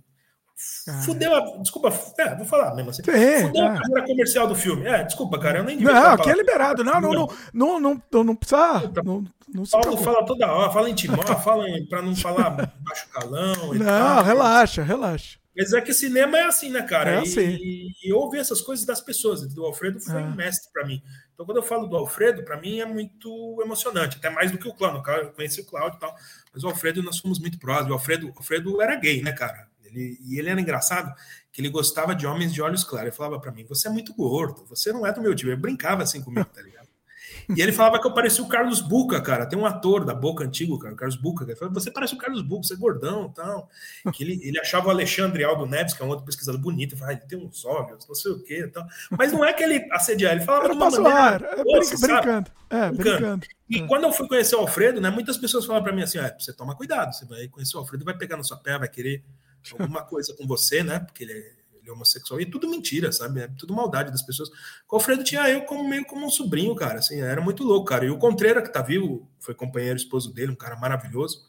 fudeu 1.04 1.36
a. 1.36 1.58
Desculpa, 1.58 1.92
é, 2.20 2.36
vou 2.36 2.46
falar 2.46 2.76
mesmo 2.76 2.92
assim. 2.92 3.02
É, 3.08 3.42
fudeu 3.42 3.64
é. 3.64 3.68
a 3.68 3.74
carreira 3.74 4.06
comercial 4.06 4.48
do 4.48 4.56
filme. 4.56 4.86
É, 4.86 5.04
desculpa, 5.04 5.40
cara, 5.40 5.60
eu 5.60 5.64
nem 5.64 5.78
Não, 5.78 6.12
aqui 6.12 6.30
é 6.30 6.36
liberado. 6.36 6.84
Não, 6.84 7.02
não, 7.02 7.12
não, 7.12 7.28
não, 7.54 7.80
não, 7.80 8.02
não, 8.12 8.24
não 8.24 8.36
precisa. 8.36 8.82
Puta, 8.82 9.02
não, 9.04 9.24
não 9.52 9.66
Paulo 9.66 9.98
fala 9.98 10.26
toda 10.26 10.52
hora, 10.52 10.72
fala 10.72 10.90
em 10.90 10.94
timão, 10.96 11.24
fala 11.44 11.66
para 11.90 12.02
não 12.02 12.16
falar 12.16 12.50
baixo 12.52 13.10
calão. 13.12 13.74
não, 13.74 13.86
tal, 13.86 14.24
relaxa, 14.24 14.84
relaxa. 14.84 15.40
Mas 15.58 15.72
é 15.72 15.80
que 15.80 15.94
cinema 15.94 16.38
é 16.38 16.44
assim, 16.44 16.70
né, 16.70 16.82
cara? 16.82 17.12
É 17.12 17.18
assim. 17.20 17.40
E, 17.40 17.92
e, 18.04 18.12
e 18.12 18.38
essas 18.38 18.62
coisas 18.62 18.86
das 18.86 19.00
pessoas. 19.00 19.48
Do 19.54 19.66
Alfredo 19.66 20.02
foi 20.02 20.22
é. 20.22 20.26
um 20.26 20.36
mestre 20.36 20.72
para 20.72 20.86
mim. 20.86 21.02
Então, 21.36 21.46
quando 21.46 21.58
eu 21.58 21.64
falo 21.64 21.86
do 21.86 21.98
Alfredo, 21.98 22.44
para 22.44 22.60
mim 22.60 22.80
é 22.80 22.86
muito 22.86 23.62
emocionante, 23.62 24.18
até 24.18 24.30
mais 24.30 24.52
do 24.52 24.58
que 24.58 24.68
o 24.68 24.74
Cláudio. 24.74 25.04
Eu 25.06 25.34
conheci 25.34 25.60
o 25.60 25.66
Cláudio 25.66 25.98
e 25.98 26.00
tal, 26.00 26.16
mas 26.54 26.64
o 26.64 26.68
Alfredo 26.68 27.04
nós 27.04 27.20
fomos 27.20 27.40
muito 27.40 27.60
próximos. 27.60 27.92
O 27.92 27.94
Alfredo, 27.94 28.34
Alfredo 28.38 28.82
era 28.82 28.96
gay, 28.96 29.22
né, 29.22 29.34
cara? 29.34 29.68
Ele, 29.84 30.18
e 30.22 30.40
ele 30.40 30.50
era 30.50 30.60
engraçado 30.60 31.14
que 31.52 31.60
ele 31.60 31.70
gostava 31.70 32.16
de 32.16 32.26
homens 32.26 32.54
de 32.54 32.62
olhos 32.62 32.86
claros. 32.86 33.08
Ele 33.08 33.16
falava 33.16 33.40
para 33.40 33.52
mim: 33.52 33.66
Você 33.66 33.90
é 33.90 33.92
muito 33.92 34.14
gordo, 34.14 34.66
você 34.66 34.94
não 34.94 35.06
é 35.06 35.12
do 35.12 35.22
meu 35.22 35.36
time. 35.36 35.52
Ele 35.52 35.60
brincava 35.60 36.04
assim 36.04 36.22
comigo, 36.22 36.46
tá 36.46 36.62
ligado? 36.62 36.85
E 37.56 37.62
ele 37.62 37.72
falava 37.72 38.00
que 38.00 38.08
eu 38.08 38.14
parecia 38.14 38.44
o 38.44 38.48
Carlos 38.48 38.82
Buca, 38.82 39.22
cara. 39.22 39.46
Tem 39.46 39.58
um 39.58 39.66
ator 39.66 40.06
da 40.06 40.14
Boca 40.14 40.44
antigo, 40.44 40.80
cara, 40.80 40.94
o 40.94 40.98
Carlos 40.98 41.16
Buca. 41.16 41.44
Ele 41.44 41.56
falava, 41.56 41.80
você 41.80 41.92
parece 41.92 42.14
o 42.14 42.18
Carlos 42.18 42.42
Buca, 42.42 42.64
você 42.64 42.74
é 42.74 42.78
gordão 42.78 43.30
e 43.32 43.36
tal. 43.36 43.70
Que 44.14 44.24
ele, 44.24 44.40
ele 44.44 44.60
achava 44.60 44.88
o 44.88 44.92
Alexandre 44.92 45.44
Aldo 45.44 45.66
Neves, 45.66 45.94
que 45.94 46.02
é 46.02 46.06
um 46.06 46.10
outro 46.10 46.26
pesquisador 46.26 46.60
bonito, 46.60 46.94
ele 46.94 47.00
falava, 47.00 47.18
ah, 47.18 47.28
tem 47.28 47.38
uns 47.38 47.66
olhos, 47.66 48.08
não 48.08 48.16
sei 48.16 48.32
o 48.32 48.44
quê 48.44 48.60
e 48.62 48.68
tal. 48.68 48.86
Mas 49.12 49.32
não 49.32 49.44
é 49.44 49.54
que 49.54 49.64
ele 49.64 49.88
assediava, 49.92 50.36
ele 50.36 50.46
falava 50.46 50.70
de 50.70 50.76
uma 50.76 50.90
maneira... 50.90 51.56
É, 51.56 51.64
doce, 51.64 52.02
brincando, 52.02 52.52
é, 52.70 52.92
brincando. 52.92 53.46
E 53.70 53.80
é. 53.80 53.88
quando 53.88 54.04
eu 54.04 54.14
fui 54.14 54.28
conhecer 54.28 54.56
o 54.56 54.60
Alfredo, 54.60 55.02
né, 55.02 55.10
muitas 55.10 55.38
pessoas 55.38 55.66
falavam 55.66 55.84
para 55.84 55.96
mim 55.96 56.04
assim, 56.04 56.18
ah, 56.18 56.36
você 56.38 56.54
toma 56.54 56.76
cuidado, 56.76 57.14
você 57.14 57.26
vai 57.26 57.48
conhecer 57.48 57.78
o 57.78 57.80
Alfredo, 57.80 58.06
vai 58.06 58.18
pegar 58.18 58.38
na 58.38 58.44
sua 58.44 58.58
pé, 58.58 58.78
vai 58.78 58.88
querer 58.88 59.24
alguma 59.80 60.04
coisa 60.04 60.34
com 60.36 60.46
você, 60.46 60.84
né, 60.84 61.00
porque 61.00 61.24
ele 61.24 61.34
é 61.34 61.52
ele 61.86 61.92
é 61.92 61.94
homossexual, 61.94 62.40
e 62.40 62.44
é 62.44 62.50
tudo 62.50 62.68
mentira, 62.68 63.12
sabe? 63.12 63.42
É 63.42 63.48
tudo 63.48 63.74
maldade 63.74 64.12
das 64.12 64.24
pessoas. 64.24 64.50
O 64.90 64.96
Alfredo 64.96 65.24
tinha 65.24 65.48
eu 65.50 65.62
como 65.66 65.88
meio 65.88 66.06
como 66.06 66.26
um 66.26 66.30
sobrinho, 66.30 66.76
cara, 66.76 67.00
assim, 67.00 67.22
era 67.22 67.40
muito 67.40 67.64
louco, 67.64 67.86
cara. 67.86 68.06
E 68.06 68.10
o 68.10 68.18
Contreira, 68.18 68.62
que 68.62 68.74
tá 68.74 68.82
vivo, 68.82 69.30
foi 69.40 69.54
companheiro 69.54 69.96
esposo 69.96 70.34
dele, 70.34 70.52
um 70.52 70.56
cara 70.56 70.76
maravilhoso, 70.76 71.42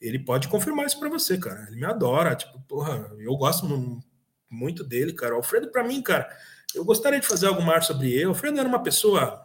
ele 0.00 0.18
pode 0.18 0.48
confirmar 0.48 0.86
isso 0.86 0.98
para 0.98 1.08
você, 1.08 1.36
cara. 1.36 1.66
Ele 1.68 1.76
me 1.76 1.84
adora, 1.84 2.34
tipo, 2.34 2.60
porra, 2.62 3.10
eu 3.18 3.36
gosto 3.36 4.02
muito 4.48 4.84
dele, 4.84 5.12
cara. 5.12 5.34
O 5.34 5.38
Alfredo, 5.38 5.70
para 5.70 5.84
mim, 5.84 6.00
cara, 6.02 6.28
eu 6.74 6.84
gostaria 6.84 7.20
de 7.20 7.26
fazer 7.26 7.46
algo 7.46 7.62
mais 7.62 7.86
sobre 7.86 8.12
ele. 8.12 8.26
O 8.26 8.30
Alfredo 8.30 8.58
era 8.58 8.68
uma 8.68 8.82
pessoa. 8.82 9.44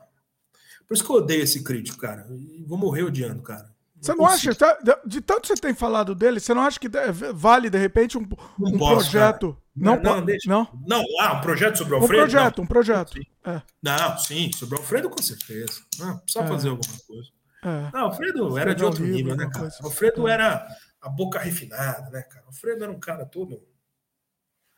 Por 0.88 0.94
isso 0.94 1.04
que 1.04 1.12
eu 1.12 1.18
odeio 1.18 1.44
esse 1.44 1.64
crítico, 1.64 1.98
cara. 1.98 2.26
E 2.32 2.64
vou 2.66 2.78
morrer 2.78 3.04
odiando, 3.04 3.42
cara. 3.42 3.76
Você 4.00 4.14
não 4.14 4.26
acha, 4.26 4.54
tá, 4.54 4.78
de 5.06 5.22
tanto 5.22 5.42
que 5.42 5.48
você 5.48 5.56
tem 5.56 5.74
falado 5.74 6.14
dele, 6.14 6.40
você 6.40 6.54
não 6.54 6.62
acha 6.62 6.80
que 6.80 6.88
vale, 7.34 7.70
de 7.70 7.80
repente, 7.80 8.18
um, 8.18 8.22
um 8.60 8.78
posso, 8.78 9.10
projeto? 9.10 9.54
Cara. 9.54 9.67
Não, 9.78 10.02
não, 10.02 10.26
deixa. 10.26 10.50
não. 10.50 10.68
Não, 10.88 11.04
ah, 11.20 11.34
um 11.34 11.42
projeto 11.42 11.78
sobre 11.78 11.94
o 11.94 11.98
Alfredo? 11.98 12.24
Um 12.24 12.26
projeto, 12.26 12.58
não. 12.58 12.64
um 12.64 12.68
projeto. 12.68 13.20
É. 13.46 13.62
Não, 13.82 14.18
sim, 14.18 14.52
sobre 14.54 14.76
o 14.76 14.80
Alfredo 14.80 15.10
com 15.10 15.22
certeza. 15.22 15.82
Não, 16.00 16.18
precisa 16.18 16.44
é. 16.44 16.48
fazer 16.48 16.70
alguma 16.70 17.00
coisa. 17.08 17.30
É. 17.64 17.92
Não, 17.94 18.02
o 18.02 18.06
Alfredo 18.06 18.58
era 18.58 18.74
de 18.74 18.84
outro 18.84 19.04
livro, 19.04 19.18
nível, 19.18 19.36
né, 19.36 19.50
cara? 19.54 19.70
O 19.82 19.86
Alfredo 19.86 20.28
é. 20.28 20.32
era 20.34 20.68
a 21.00 21.10
boca 21.10 21.40
refinada, 21.40 22.10
né, 22.10 22.24
cara? 22.24 22.46
Alfredo 22.48 22.84
era 22.84 22.92
um 22.92 23.00
cara 23.00 23.26
todo. 23.26 23.62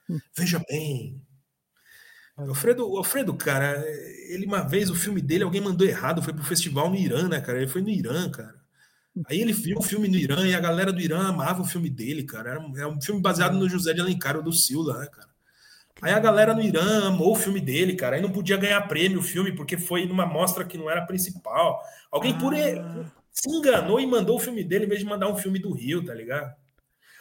Hum. 0.09 0.19
Veja 0.35 0.61
bem. 0.67 1.25
O 2.37 2.49
Alfredo, 2.49 2.97
Alfredo, 2.97 3.33
cara, 3.35 3.83
ele 4.29 4.45
uma 4.45 4.61
vez, 4.61 4.89
o 4.89 4.95
filme 4.95 5.21
dele, 5.21 5.43
alguém 5.43 5.61
mandou 5.61 5.87
errado, 5.87 6.21
foi 6.21 6.33
pro 6.33 6.43
festival 6.43 6.89
no 6.89 6.95
Irã, 6.95 7.27
né, 7.27 7.39
cara? 7.41 7.57
Ele 7.57 7.67
foi 7.67 7.81
no 7.81 7.89
Irã, 7.89 8.29
cara. 8.29 8.58
Aí 9.27 9.41
ele 9.41 9.51
viu 9.53 9.77
o 9.77 9.81
filme 9.81 10.07
no 10.07 10.15
Irã 10.15 10.47
e 10.47 10.55
a 10.55 10.59
galera 10.59 10.93
do 10.93 11.01
Irã 11.01 11.27
amava 11.27 11.61
o 11.61 11.65
filme 11.65 11.89
dele, 11.89 12.23
cara. 12.23 12.51
Era 12.51 12.59
um, 12.59 12.77
é 12.77 12.87
um 12.87 13.01
filme 13.01 13.21
baseado 13.21 13.57
no 13.57 13.67
José 13.67 13.93
de 13.93 14.01
Alencar, 14.01 14.41
do 14.41 14.53
Silva, 14.53 14.97
né, 14.99 15.07
cara? 15.07 15.29
Aí 16.01 16.13
a 16.13 16.19
galera 16.19 16.53
no 16.53 16.61
Irã 16.61 17.07
amou 17.07 17.33
o 17.33 17.35
filme 17.35 17.59
dele, 17.59 17.95
cara. 17.95 18.15
Aí 18.15 18.21
não 18.21 18.31
podia 18.31 18.55
ganhar 18.55 18.79
prêmio 18.87 19.19
o 19.19 19.23
filme 19.23 19.53
porque 19.53 19.77
foi 19.77 20.05
numa 20.05 20.25
mostra 20.25 20.63
que 20.63 20.77
não 20.77 20.89
era 20.89 21.05
principal. 21.05 21.81
Alguém 22.09 22.37
por 22.37 22.53
Ah. 22.55 23.11
se 23.31 23.49
enganou 23.49 23.99
e 23.99 24.07
mandou 24.07 24.37
o 24.37 24.39
filme 24.39 24.63
dele 24.63 24.85
em 24.85 24.89
vez 24.89 25.01
de 25.01 25.05
mandar 25.05 25.27
um 25.27 25.35
filme 25.35 25.59
do 25.59 25.73
Rio, 25.73 26.03
tá 26.05 26.13
ligado? 26.13 26.53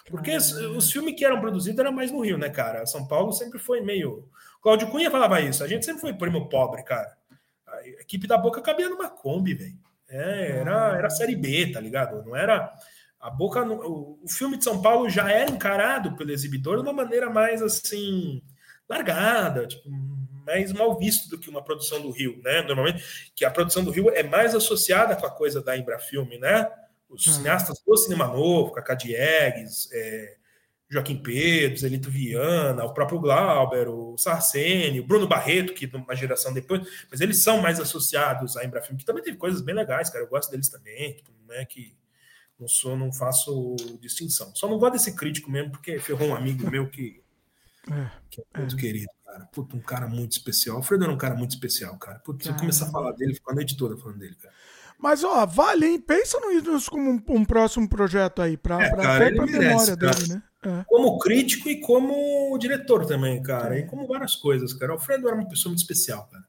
Porque 0.08 0.36
os, 0.36 0.52
os 0.52 0.90
filmes 0.92 1.14
que 1.16 1.24
eram 1.24 1.40
produzidos 1.40 1.78
eram 1.78 1.92
mais 1.92 2.10
no 2.12 2.20
Rio, 2.20 2.38
né, 2.38 2.48
cara? 2.48 2.86
São 2.86 3.06
Paulo 3.06 3.32
sempre 3.32 3.58
foi 3.58 3.80
meio. 3.80 4.28
Cláudio 4.62 4.88
Cunha 4.90 5.10
falava 5.10 5.40
isso. 5.40 5.62
A 5.64 5.68
gente 5.68 5.84
sempre 5.84 6.00
foi 6.00 6.14
primo 6.14 6.48
pobre, 6.48 6.82
cara. 6.82 7.16
A 7.66 7.88
equipe 8.00 8.26
da 8.26 8.38
Boca 8.38 8.60
cabia 8.62 8.88
numa 8.88 9.08
Kombi, 9.08 9.54
velho. 9.54 9.78
É, 10.08 10.58
era, 10.60 10.96
era 10.96 11.10
série 11.10 11.36
B, 11.36 11.72
tá 11.72 11.80
ligado? 11.80 12.24
Não 12.24 12.34
era. 12.36 12.72
A 13.20 13.30
Boca. 13.30 13.62
O, 13.64 14.18
o 14.22 14.28
filme 14.28 14.56
de 14.56 14.64
São 14.64 14.80
Paulo 14.80 15.08
já 15.10 15.30
era 15.30 15.50
encarado 15.50 16.16
pelo 16.16 16.30
exibidor 16.30 16.76
de 16.76 16.82
uma 16.82 16.92
maneira 16.92 17.28
mais 17.28 17.60
assim. 17.62 18.42
largada, 18.88 19.66
tipo, 19.66 19.88
mais 20.46 20.72
mal 20.72 20.96
visto 20.98 21.28
do 21.28 21.38
que 21.38 21.50
uma 21.50 21.62
produção 21.62 22.00
do 22.00 22.10
Rio, 22.10 22.40
né? 22.42 22.62
Normalmente, 22.62 23.32
que 23.34 23.44
a 23.44 23.50
produção 23.50 23.84
do 23.84 23.90
Rio 23.90 24.08
é 24.10 24.22
mais 24.22 24.54
associada 24.54 25.14
com 25.14 25.26
a 25.26 25.30
coisa 25.30 25.60
da 25.62 25.76
Embrafilme, 25.76 26.38
né? 26.38 26.70
Os 27.10 27.26
Hum. 27.26 27.32
cineastas 27.32 27.78
do 27.86 27.96
Cinema 27.98 28.26
Novo, 28.28 28.72
Cacá 28.72 28.94
Diegues, 28.94 29.90
é, 29.92 30.36
Joaquim 30.90 31.22
Pedro, 31.22 31.78
Zelito 31.78 32.10
Viana, 32.10 32.84
o 32.84 32.94
próprio 32.94 33.18
Glauber, 33.20 33.88
o 33.88 34.16
Sarceni, 34.16 35.00
o 35.00 35.06
Bruno 35.06 35.28
Barreto, 35.28 35.74
que 35.74 35.86
uma 35.94 36.16
geração 36.16 36.52
depois, 36.52 36.86
mas 37.10 37.20
eles 37.20 37.42
são 37.42 37.60
mais 37.60 37.78
associados 37.78 38.56
à 38.56 38.64
Embrafilme, 38.64 38.98
que 38.98 39.04
também 39.04 39.22
teve 39.22 39.36
coisas 39.36 39.60
bem 39.60 39.74
legais, 39.74 40.08
cara, 40.08 40.24
eu 40.24 40.28
gosto 40.28 40.50
deles 40.50 40.68
também, 40.68 41.14
tipo, 41.14 41.30
não 41.46 41.54
é 41.54 41.64
que 41.64 41.94
não 42.58 42.66
sou, 42.66 42.96
não 42.96 43.12
faço 43.12 43.76
distinção. 44.00 44.52
Só 44.54 44.66
não 44.68 44.78
gosto 44.78 44.94
desse 44.94 45.14
crítico 45.14 45.50
mesmo, 45.50 45.70
porque 45.70 45.98
ferrou 45.98 46.28
um 46.28 46.34
amigo 46.34 46.68
meu 46.70 46.88
que, 46.90 47.22
É. 47.90 48.10
que 48.28 48.40
é 48.54 48.58
muito 48.58 48.76
querido, 48.76 49.06
cara. 49.24 49.46
Puta, 49.52 49.76
um 49.76 49.80
cara 49.80 50.08
muito 50.08 50.32
especial. 50.32 50.74
O 50.76 50.78
Alfredo 50.78 51.04
era 51.04 51.12
um 51.12 51.16
cara 51.16 51.34
muito 51.34 51.52
especial, 51.52 51.96
cara. 51.98 52.18
Puta, 52.18 52.42
se 52.44 52.50
eu 52.50 52.56
começar 52.56 52.86
a 52.86 52.90
falar 52.90 53.12
dele, 53.12 53.34
fico 53.34 53.50
a 53.50 53.54
noite 53.54 53.76
toda 53.76 53.96
falando 53.96 54.18
dele, 54.18 54.34
cara. 54.34 54.52
Mas, 54.98 55.22
ó, 55.22 55.46
vale, 55.46 55.86
hein? 55.86 56.00
Pensa 56.00 56.40
no 56.40 56.50
nisso 56.50 56.90
como 56.90 57.10
um, 57.10 57.22
um 57.28 57.44
próximo 57.44 57.88
projeto 57.88 58.42
aí, 58.42 58.56
pra, 58.56 58.82
É, 58.82 58.90
pra, 58.90 59.02
cara, 59.02 59.34
pra 59.34 59.46
memória 59.46 59.96
cara. 59.96 60.12
dele, 60.14 60.34
né? 60.34 60.42
É. 60.64 60.84
Como 60.86 61.18
crítico 61.18 61.68
e 61.68 61.80
como 61.80 62.56
diretor 62.58 63.06
também, 63.06 63.40
cara. 63.42 63.78
E 63.78 63.86
como 63.86 64.06
várias 64.06 64.34
coisas, 64.34 64.72
cara. 64.72 64.92
O 64.92 64.94
Alfredo 64.94 65.28
era 65.28 65.36
uma 65.36 65.48
pessoa 65.48 65.70
muito 65.70 65.80
especial, 65.80 66.28
cara. 66.30 66.44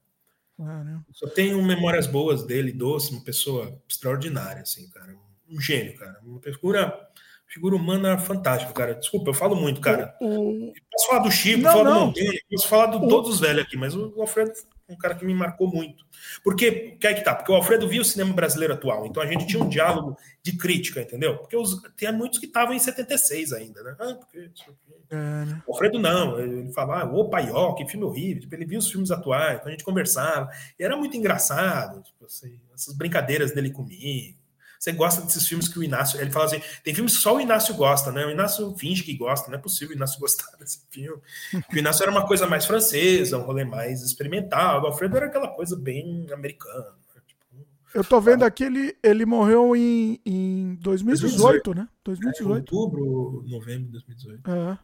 É, 0.59 0.83
né? 0.83 0.99
Só 1.13 1.27
tenho 1.27 1.63
memórias 1.63 2.07
boas 2.07 2.43
dele, 2.43 2.71
doce, 2.71 3.11
uma 3.11 3.23
pessoa 3.23 3.79
extraordinária, 3.87 4.61
assim, 4.63 4.89
cara. 4.89 5.15
Um 5.49 5.61
gênio, 5.61 5.95
cara. 5.97 6.19
Uma 6.23 6.41
figura, 6.41 7.07
figura 7.47 7.75
humana 7.75 8.17
fantástica, 8.17 8.73
cara. 8.73 8.95
Desculpa, 8.95 9.29
eu 9.29 9.33
falo 9.33 9.55
muito, 9.55 9.79
cara. 9.79 10.15
O, 10.19 10.73
Posso 10.91 11.07
falar 11.07 11.19
do 11.23 11.31
Chico, 11.31 11.61
Não, 11.61 11.71
falar 11.71 11.83
não. 11.89 11.99
do 11.99 12.05
Montanha, 12.07 12.39
posso 12.51 12.67
falar 12.67 12.85
de 12.87 12.97
O- 12.97 13.07
todos 13.07 13.29
os 13.35 13.39
velhos 13.39 13.63
aqui, 13.63 13.77
mas 13.77 13.95
o 13.95 14.13
Alfredo 14.19 14.51
é 14.51 14.53
um 14.89 14.97
cara 14.97 15.15
que 15.15 15.25
me 15.25 15.33
marcou 15.33 15.67
muito. 15.67 16.05
Porque, 16.43 16.97
que 16.99 17.07
é 17.07 17.13
que 17.13 17.23
tá? 17.23 17.35
Porque 17.35 17.51
o 17.51 17.55
Alfredo 17.55 17.87
via 17.87 18.01
o 18.01 18.05
cinema 18.05 18.33
brasileiro 18.33 18.73
atual, 18.73 19.05
então 19.05 19.21
a 19.21 19.25
gente 19.25 19.45
tinha 19.45 19.63
um 19.63 19.69
diálogo 19.69 20.17
de 20.41 20.57
crítica, 20.57 21.01
entendeu? 21.01 21.37
Porque 21.37 21.55
os, 21.55 21.81
tinha 21.95 22.11
muitos 22.11 22.39
que 22.39 22.45
estavam 22.45 22.73
em 22.73 22.79
76 22.79 23.53
ainda, 23.53 23.83
né? 23.83 23.95
Ah, 23.99 24.15
porque 24.15 24.49
isso 24.53 24.63
aqui. 24.63 24.95
é, 25.11 25.15
né? 25.15 25.63
O 25.67 25.73
Alfredo 25.73 25.99
não, 25.99 26.39
ele 26.39 26.71
falava, 26.73 27.13
ô 27.13 27.29
paió, 27.29 27.73
que 27.73 27.87
filme 27.87 28.05
horrível. 28.05 28.41
Tipo, 28.41 28.55
ele 28.55 28.65
via 28.65 28.79
os 28.79 28.89
filmes 28.89 29.11
atuais, 29.11 29.55
então 29.55 29.67
a 29.67 29.71
gente 29.71 29.83
conversava. 29.83 30.49
E 30.77 30.83
era 30.83 30.97
muito 30.97 31.15
engraçado, 31.15 32.01
tipo 32.01 32.25
assim, 32.25 32.59
essas 32.73 32.95
brincadeiras 32.95 33.53
dele 33.53 33.71
comigo. 33.71 34.38
Você 34.79 34.93
gosta 34.93 35.21
desses 35.21 35.45
filmes 35.45 35.67
que 35.67 35.77
o 35.77 35.83
Inácio. 35.83 36.21
Ele 36.21 36.31
fala 36.31 36.45
assim: 36.45 36.61
tem 36.85 36.95
filmes 36.95 37.15
que 37.17 37.21
só 37.21 37.35
o 37.35 37.41
Inácio 37.41 37.75
gosta, 37.75 38.13
né? 38.13 38.25
O 38.25 38.31
Inácio 38.31 38.73
finge 38.77 39.03
que 39.03 39.13
gosta, 39.13 39.51
não 39.51 39.57
é 39.57 39.61
possível 39.61 39.93
o 39.93 39.97
Inácio 39.97 40.17
gostar 40.21 40.55
desse 40.57 40.79
filme. 40.89 41.21
Porque 41.51 41.75
o 41.75 41.79
Inácio 41.79 42.01
era 42.03 42.11
uma 42.11 42.25
coisa 42.25 42.47
mais 42.47 42.65
francesa, 42.65 43.37
um 43.37 43.41
rolê 43.41 43.65
mais 43.65 44.01
experimental. 44.01 44.81
O 44.81 44.87
Alfredo 44.87 45.17
era 45.17 45.25
aquela 45.25 45.49
coisa 45.49 45.75
bem 45.75 46.25
americana. 46.31 46.91
né? 47.13 47.21
Tipo, 47.27 47.67
Eu 47.93 48.03
tô 48.05 48.21
vendo 48.21 48.43
aqui, 48.43 48.63
ele, 48.63 48.95
ele 49.03 49.25
morreu 49.25 49.75
em, 49.75 50.17
em 50.25 50.75
2018, 50.75 51.73
né? 51.73 51.81
é, 51.81 51.95
2018. 52.05 52.73
outubro, 52.77 53.43
novembro 53.49 53.85
de 53.87 53.91
2018. 53.91 54.49
É. 54.49 54.77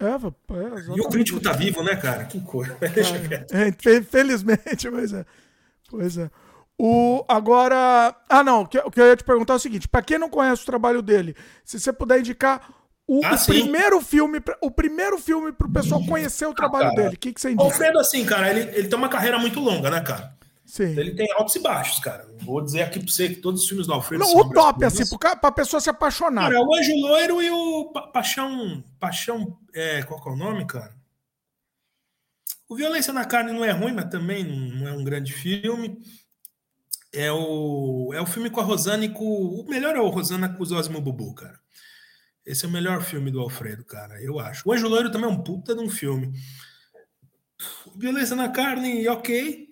É, 0.00 0.06
é, 0.10 0.96
E 0.96 1.00
o 1.00 1.08
crítico 1.08 1.40
tá 1.40 1.52
vivo, 1.52 1.82
né, 1.82 1.96
cara? 1.96 2.24
Que 2.24 2.40
coisa. 2.40 2.78
É, 3.52 3.68
infe- 3.68 3.98
infelizmente, 3.98 4.88
pois 4.90 5.12
é. 5.12 5.26
Pois 5.90 6.16
é. 6.18 6.30
O, 6.80 7.24
agora. 7.28 8.14
Ah, 8.28 8.44
não. 8.44 8.62
O 8.62 8.66
que, 8.68 8.78
o 8.78 8.90
que 8.90 9.00
eu 9.00 9.06
ia 9.06 9.16
te 9.16 9.24
perguntar 9.24 9.54
é 9.54 9.56
o 9.56 9.60
seguinte: 9.60 9.88
pra 9.88 10.00
quem 10.02 10.16
não 10.18 10.30
conhece 10.30 10.62
o 10.62 10.66
trabalho 10.66 11.02
dele, 11.02 11.34
se 11.64 11.78
você 11.80 11.92
puder 11.92 12.20
indicar 12.20 12.72
o, 13.06 13.20
Ah, 13.24 13.34
o 13.34 13.44
primeiro 13.46 14.00
filme, 14.00 14.38
pra- 14.38 14.56
o 14.62 14.70
primeiro 14.70 15.18
filme 15.18 15.50
pro 15.50 15.68
pessoal 15.68 16.04
conhecer 16.06 16.46
o 16.46 16.54
trabalho 16.54 16.90
cara. 16.90 17.02
dele, 17.02 17.16
o 17.16 17.18
que, 17.18 17.32
que 17.32 17.40
você 17.40 17.48
O 17.48 17.50
indica? 17.52 17.64
Alfredo, 17.64 17.98
assim, 17.98 18.24
cara, 18.24 18.48
ele, 18.50 18.60
ele 18.78 18.86
tem 18.88 18.98
uma 18.98 19.08
carreira 19.08 19.38
muito 19.38 19.58
longa, 19.58 19.90
né, 19.90 20.00
cara? 20.02 20.36
Sim. 20.64 20.96
Ele 20.98 21.14
tem 21.14 21.26
altos 21.32 21.56
e 21.56 21.60
baixos, 21.60 21.98
cara. 21.98 22.28
Vou 22.42 22.60
dizer 22.62 22.82
aqui 22.82 23.00
pra 23.00 23.08
você 23.10 23.30
que 23.30 23.36
todos 23.36 23.62
os 23.62 23.68
filmes 23.68 23.86
do 23.86 23.92
Alfredo 23.94 24.22
Não, 24.22 24.30
são 24.30 24.40
o 24.42 24.52
top, 24.52 24.84
assim, 24.84 25.06
pro 25.08 25.18
ca- 25.18 25.34
pra 25.34 25.50
pessoa 25.50 25.80
se 25.80 25.88
apaixonar. 25.88 26.50
Cara, 26.50 26.60
o 26.62 26.74
Anjo 26.76 26.92
Loiro 26.94 27.42
e 27.42 27.50
o 27.50 27.86
Pa- 27.90 28.02
Paixão. 28.08 28.84
Paixão. 29.00 29.56
É, 29.74 30.02
qual 30.02 30.22
que 30.22 30.28
é 30.28 30.32
o 30.32 30.36
nome, 30.36 30.66
cara? 30.66 30.94
O 32.68 32.76
Violência 32.76 33.12
na 33.14 33.24
Carne 33.24 33.50
não 33.52 33.64
é 33.64 33.70
ruim, 33.70 33.92
mas 33.94 34.10
também 34.10 34.44
não 34.44 34.86
é 34.86 34.92
um 34.92 35.02
grande 35.02 35.32
filme. 35.32 35.98
É 37.12 37.32
o, 37.32 38.10
é 38.14 38.20
o 38.20 38.26
filme 38.26 38.50
com 38.50 38.60
a 38.60 38.64
Rosana 38.64 39.04
e 39.04 39.08
com. 39.08 39.24
O 39.24 39.64
melhor 39.68 39.96
é 39.96 40.00
o 40.00 40.08
Rosana 40.08 40.48
com 40.48 40.62
o 40.62 40.66
Zósimo 40.66 41.00
Bubu, 41.00 41.34
cara. 41.34 41.58
Esse 42.44 42.64
é 42.64 42.68
o 42.68 42.70
melhor 42.70 43.02
filme 43.02 43.30
do 43.30 43.40
Alfredo, 43.40 43.84
cara, 43.84 44.22
eu 44.22 44.38
acho. 44.38 44.66
O 44.66 44.72
Anjo 44.72 44.88
Loiro 44.88 45.10
também 45.10 45.28
é 45.28 45.32
um 45.32 45.42
puta 45.42 45.74
de 45.74 45.82
um 45.82 45.88
filme. 45.88 46.32
Violência 47.96 48.34
na 48.34 48.48
Carne, 48.48 49.06
ok. 49.08 49.68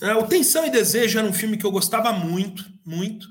É, 0.00 0.14
o 0.14 0.26
Tensão 0.26 0.66
e 0.66 0.70
Desejo 0.70 1.18
era 1.18 1.26
um 1.26 1.32
filme 1.32 1.56
que 1.56 1.64
eu 1.64 1.70
gostava 1.70 2.12
muito, 2.12 2.64
muito. 2.84 3.26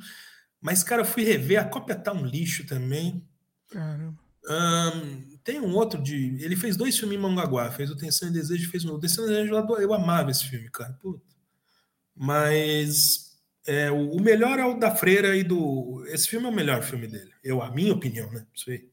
Mas, 0.59 0.83
cara, 0.83 1.01
eu 1.01 1.05
fui 1.05 1.23
rever. 1.23 1.59
A 1.59 1.65
cópia 1.65 1.95
tá 1.95 2.13
um 2.13 2.25
lixo 2.25 2.65
também. 2.65 3.27
Caramba. 3.69 4.19
Ahn, 4.47 5.37
tem 5.43 5.59
um 5.59 5.73
outro 5.75 6.01
de. 6.01 6.37
Ele 6.43 6.55
fez 6.55 6.77
dois 6.77 6.97
filmes 6.97 7.17
em 7.17 7.21
Mongaguá. 7.21 7.71
Fez 7.71 7.89
o 7.89 7.97
Tensão 7.97 8.29
e 8.29 8.31
Desejo 8.31 8.63
e 8.63 8.67
fez 8.67 8.85
um. 8.85 8.93
O 8.93 8.99
Tensão 8.99 9.25
e 9.25 9.27
Desejo 9.27 9.55
eu, 9.55 9.79
eu 9.79 9.93
amava 9.93 10.31
esse 10.31 10.47
filme, 10.47 10.69
cara. 10.69 10.93
Puta. 10.93 11.30
Mas. 12.21 13.35
é, 13.65 13.89
o, 13.89 14.21
melhor 14.21 14.59
é 14.59 14.65
o 14.65 14.77
da 14.77 14.93
Freira 14.93 15.35
e 15.35 15.43
do. 15.43 16.05
Esse 16.07 16.27
filme 16.27 16.45
é 16.45 16.49
o 16.49 16.53
melhor 16.53 16.83
filme 16.83 17.07
dele. 17.07 17.31
Eu, 17.43 17.63
a 17.63 17.71
minha 17.71 17.93
opinião, 17.93 18.31
né? 18.31 18.41
Não 18.41 18.55
sei. 18.55 18.91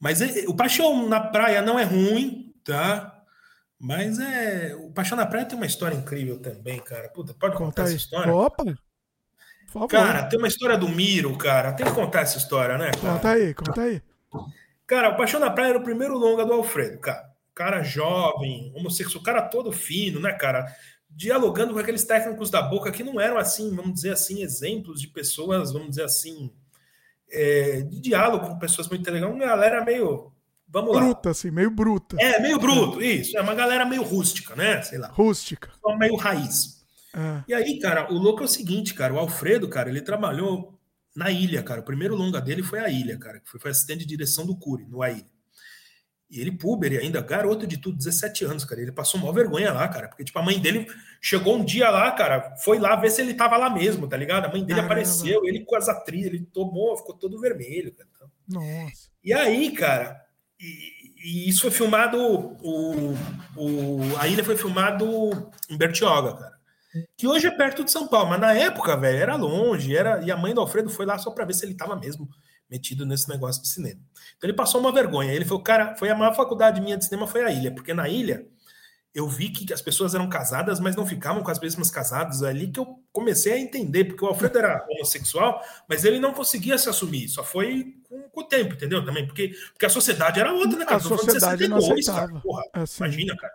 Mas 0.00 0.22
é- 0.22 0.48
o 0.48 0.54
Paixão 0.54 1.06
na 1.06 1.20
Praia 1.20 1.60
não 1.60 1.78
é 1.78 1.84
ruim, 1.84 2.54
tá? 2.64 3.22
Mas 3.78 4.18
é. 4.18 4.74
O 4.74 4.90
Paixão 4.90 5.18
na 5.18 5.26
Praia 5.26 5.44
tem 5.44 5.54
uma 5.54 5.66
história 5.66 5.94
incrível 5.94 6.40
também, 6.40 6.80
cara. 6.80 7.10
Puta, 7.10 7.34
pode 7.34 7.56
Conta 7.56 7.66
contar 7.66 7.82
essa 7.82 7.96
história? 7.96 8.34
Opa! 8.34 8.64
Cara, 9.90 10.22
tem 10.22 10.38
uma 10.38 10.48
história 10.48 10.78
do 10.78 10.88
Miro, 10.88 11.36
cara. 11.36 11.72
Tem 11.72 11.84
que 11.84 11.92
contar 11.92 12.20
essa 12.20 12.38
história, 12.38 12.78
né, 12.78 12.90
cara? 12.92 13.14
conta 13.14 13.28
aí, 13.30 13.52
conta 13.52 13.82
aí. 13.82 14.02
Cara, 14.86 15.10
o 15.10 15.16
Paixão 15.16 15.40
na 15.40 15.50
Praia 15.50 15.70
era 15.70 15.78
o 15.78 15.84
primeiro 15.84 16.16
longa 16.16 16.46
do 16.46 16.54
Alfredo, 16.54 16.98
cara. 17.00 17.34
Cara 17.54 17.82
jovem, 17.82 18.72
homossexual, 18.74 19.22
cara 19.22 19.42
todo 19.42 19.70
fino, 19.72 20.20
né, 20.20 20.32
cara? 20.32 20.66
Dialogando 21.16 21.72
com 21.72 21.78
aqueles 21.78 22.04
técnicos 22.04 22.50
da 22.50 22.60
boca 22.60 22.90
que 22.90 23.04
não 23.04 23.20
eram 23.20 23.38
assim, 23.38 23.74
vamos 23.74 23.94
dizer 23.94 24.12
assim, 24.12 24.42
exemplos 24.42 25.00
de 25.00 25.06
pessoas, 25.06 25.72
vamos 25.72 25.90
dizer 25.90 26.04
assim, 26.04 26.50
é, 27.30 27.82
de 27.82 28.00
diálogo 28.00 28.48
com 28.48 28.58
pessoas 28.58 28.88
muito 28.88 29.08
legais. 29.10 29.32
Uma 29.32 29.46
galera 29.46 29.84
meio. 29.84 30.32
Vamos 30.66 30.94
lá. 30.94 31.02
Bruta, 31.02 31.30
assim, 31.30 31.50
meio 31.50 31.70
bruta. 31.70 32.16
É, 32.18 32.40
meio 32.40 32.58
bruto, 32.58 33.00
isso. 33.00 33.36
É 33.38 33.40
uma 33.40 33.54
galera 33.54 33.84
meio 33.84 34.02
rústica, 34.02 34.56
né? 34.56 34.82
Sei 34.82 34.98
lá. 34.98 35.08
Rústica. 35.08 35.70
Só 35.80 35.96
meio 35.96 36.16
raiz. 36.16 36.84
É. 37.14 37.44
E 37.46 37.54
aí, 37.54 37.78
cara, 37.78 38.12
o 38.12 38.18
louco 38.18 38.42
é 38.42 38.44
o 38.44 38.48
seguinte, 38.48 38.92
cara, 38.92 39.14
o 39.14 39.18
Alfredo, 39.18 39.68
cara, 39.68 39.88
ele 39.88 40.00
trabalhou 40.00 40.76
na 41.14 41.30
ilha, 41.30 41.62
cara. 41.62 41.80
O 41.80 41.84
primeiro 41.84 42.16
longa 42.16 42.40
dele 42.40 42.62
foi 42.62 42.80
a 42.80 42.88
ilha, 42.88 43.16
cara, 43.18 43.38
que 43.38 43.48
foi, 43.48 43.60
foi 43.60 43.70
assistente 43.70 44.00
de 44.00 44.06
direção 44.06 44.44
do 44.44 44.56
Cury, 44.56 44.86
no 44.86 45.00
A 45.00 45.10
Ilha. 45.10 45.33
E 46.30 46.40
ele, 46.40 46.50
puber, 46.50 46.92
e 46.92 46.98
ainda 46.98 47.20
garoto 47.20 47.66
de 47.66 47.76
tudo, 47.76 47.98
17 47.98 48.44
anos, 48.44 48.64
cara. 48.64 48.80
Ele 48.80 48.90
passou 48.90 49.20
uma 49.20 49.32
vergonha 49.32 49.72
lá, 49.72 49.86
cara, 49.88 50.08
porque, 50.08 50.24
tipo, 50.24 50.38
a 50.38 50.42
mãe 50.42 50.58
dele 50.58 50.86
chegou 51.20 51.56
um 51.56 51.64
dia 51.64 51.90
lá, 51.90 52.10
cara, 52.12 52.56
foi 52.56 52.78
lá 52.78 52.96
ver 52.96 53.10
se 53.10 53.20
ele 53.20 53.34
tava 53.34 53.56
lá 53.56 53.70
mesmo, 53.70 54.08
tá 54.08 54.16
ligado? 54.16 54.46
A 54.46 54.48
mãe 54.48 54.62
dele 54.62 54.80
Caramba. 54.80 54.86
apareceu, 54.86 55.44
ele 55.44 55.64
com 55.64 55.76
as 55.76 55.88
atrizes, 55.88 56.26
ele 56.26 56.44
tomou, 56.52 56.96
ficou 56.96 57.14
todo 57.14 57.40
vermelho, 57.40 57.94
cara. 57.94 58.08
Nossa. 58.48 59.08
E 59.22 59.32
aí, 59.32 59.70
cara, 59.72 60.20
e, 60.60 61.46
e 61.46 61.48
isso 61.48 61.62
foi 61.62 61.70
filmado. 61.70 62.18
O, 62.18 63.14
o, 63.56 64.00
a 64.18 64.26
ilha 64.26 64.44
foi 64.44 64.56
filmado 64.56 65.06
em 65.68 65.76
Bertioga, 65.76 66.34
cara. 66.34 66.54
Que 67.16 67.26
hoje 67.26 67.46
é 67.46 67.50
perto 67.50 67.84
de 67.84 67.90
São 67.90 68.06
Paulo, 68.06 68.30
mas 68.30 68.40
na 68.40 68.54
época, 68.54 68.96
velho, 68.96 69.18
era 69.18 69.34
longe. 69.36 69.96
Era, 69.96 70.22
e 70.22 70.30
a 70.30 70.36
mãe 70.36 70.54
do 70.54 70.60
Alfredo 70.60 70.88
foi 70.88 71.04
lá 71.04 71.18
só 71.18 71.30
pra 71.30 71.44
ver 71.44 71.54
se 71.54 71.64
ele 71.64 71.74
tava 71.74 71.96
mesmo 71.96 72.28
metido 72.70 73.06
nesse 73.06 73.28
negócio 73.28 73.62
de 73.62 73.68
cinema. 73.68 74.00
Então 74.36 74.48
ele 74.48 74.56
passou 74.56 74.80
uma 74.80 74.92
vergonha. 74.92 75.32
Ele 75.32 75.44
falou, 75.44 75.62
cara, 75.62 75.94
foi 75.96 76.10
a 76.10 76.14
maior 76.14 76.34
faculdade 76.34 76.80
minha 76.80 76.96
de 76.96 77.04
cinema 77.04 77.26
foi 77.26 77.44
a 77.44 77.50
ilha, 77.50 77.72
porque 77.72 77.94
na 77.94 78.08
ilha 78.08 78.46
eu 79.14 79.28
vi 79.28 79.48
que 79.48 79.72
as 79.72 79.80
pessoas 79.80 80.12
eram 80.12 80.28
casadas, 80.28 80.80
mas 80.80 80.96
não 80.96 81.06
ficavam 81.06 81.40
com 81.42 81.50
as 81.50 81.60
mesmas 81.60 81.88
casadas. 81.88 82.42
É 82.42 82.48
ali 82.48 82.66
que 82.66 82.80
eu 82.80 83.00
comecei 83.12 83.52
a 83.52 83.58
entender, 83.58 84.04
porque 84.06 84.24
o 84.24 84.26
Alfredo 84.26 84.58
era 84.58 84.84
homossexual, 84.90 85.62
mas 85.88 86.04
ele 86.04 86.18
não 86.18 86.34
conseguia 86.34 86.76
se 86.76 86.88
assumir. 86.88 87.28
Só 87.28 87.44
foi 87.44 87.94
com, 88.32 88.40
o 88.40 88.44
tempo, 88.44 88.74
entendeu? 88.74 89.04
Também, 89.04 89.24
porque, 89.24 89.54
porque 89.72 89.86
a 89.86 89.90
sociedade 89.90 90.40
era 90.40 90.52
outra, 90.52 90.80
né, 90.80 90.84
cara? 90.84 90.96
A 90.96 91.00
sociedade 91.00 91.68
não 91.68 91.78
aceitava. 91.78 92.26
Cara. 92.26 92.40
Porra, 92.40 92.64
assim. 92.72 93.04
Imagina, 93.04 93.36
cara. 93.36 93.52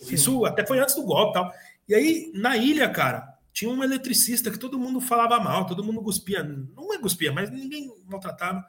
Sim. 0.00 0.14
Isso 0.14 0.46
até 0.46 0.66
foi 0.66 0.78
antes 0.78 0.94
do 0.94 1.02
golpe 1.02 1.30
e 1.30 1.34
tal. 1.34 1.54
E 1.88 1.94
aí, 1.94 2.32
na 2.34 2.56
ilha, 2.56 2.88
cara, 2.88 3.31
tinha 3.52 3.70
um 3.70 3.82
eletricista 3.82 4.50
que 4.50 4.58
todo 4.58 4.78
mundo 4.78 5.00
falava 5.00 5.38
mal, 5.38 5.66
todo 5.66 5.84
mundo 5.84 6.02
cuspia. 6.02 6.42
Não 6.42 6.92
é 6.92 6.98
cuspia, 6.98 7.32
mas 7.32 7.50
ninguém 7.50 7.92
maltratava, 8.06 8.64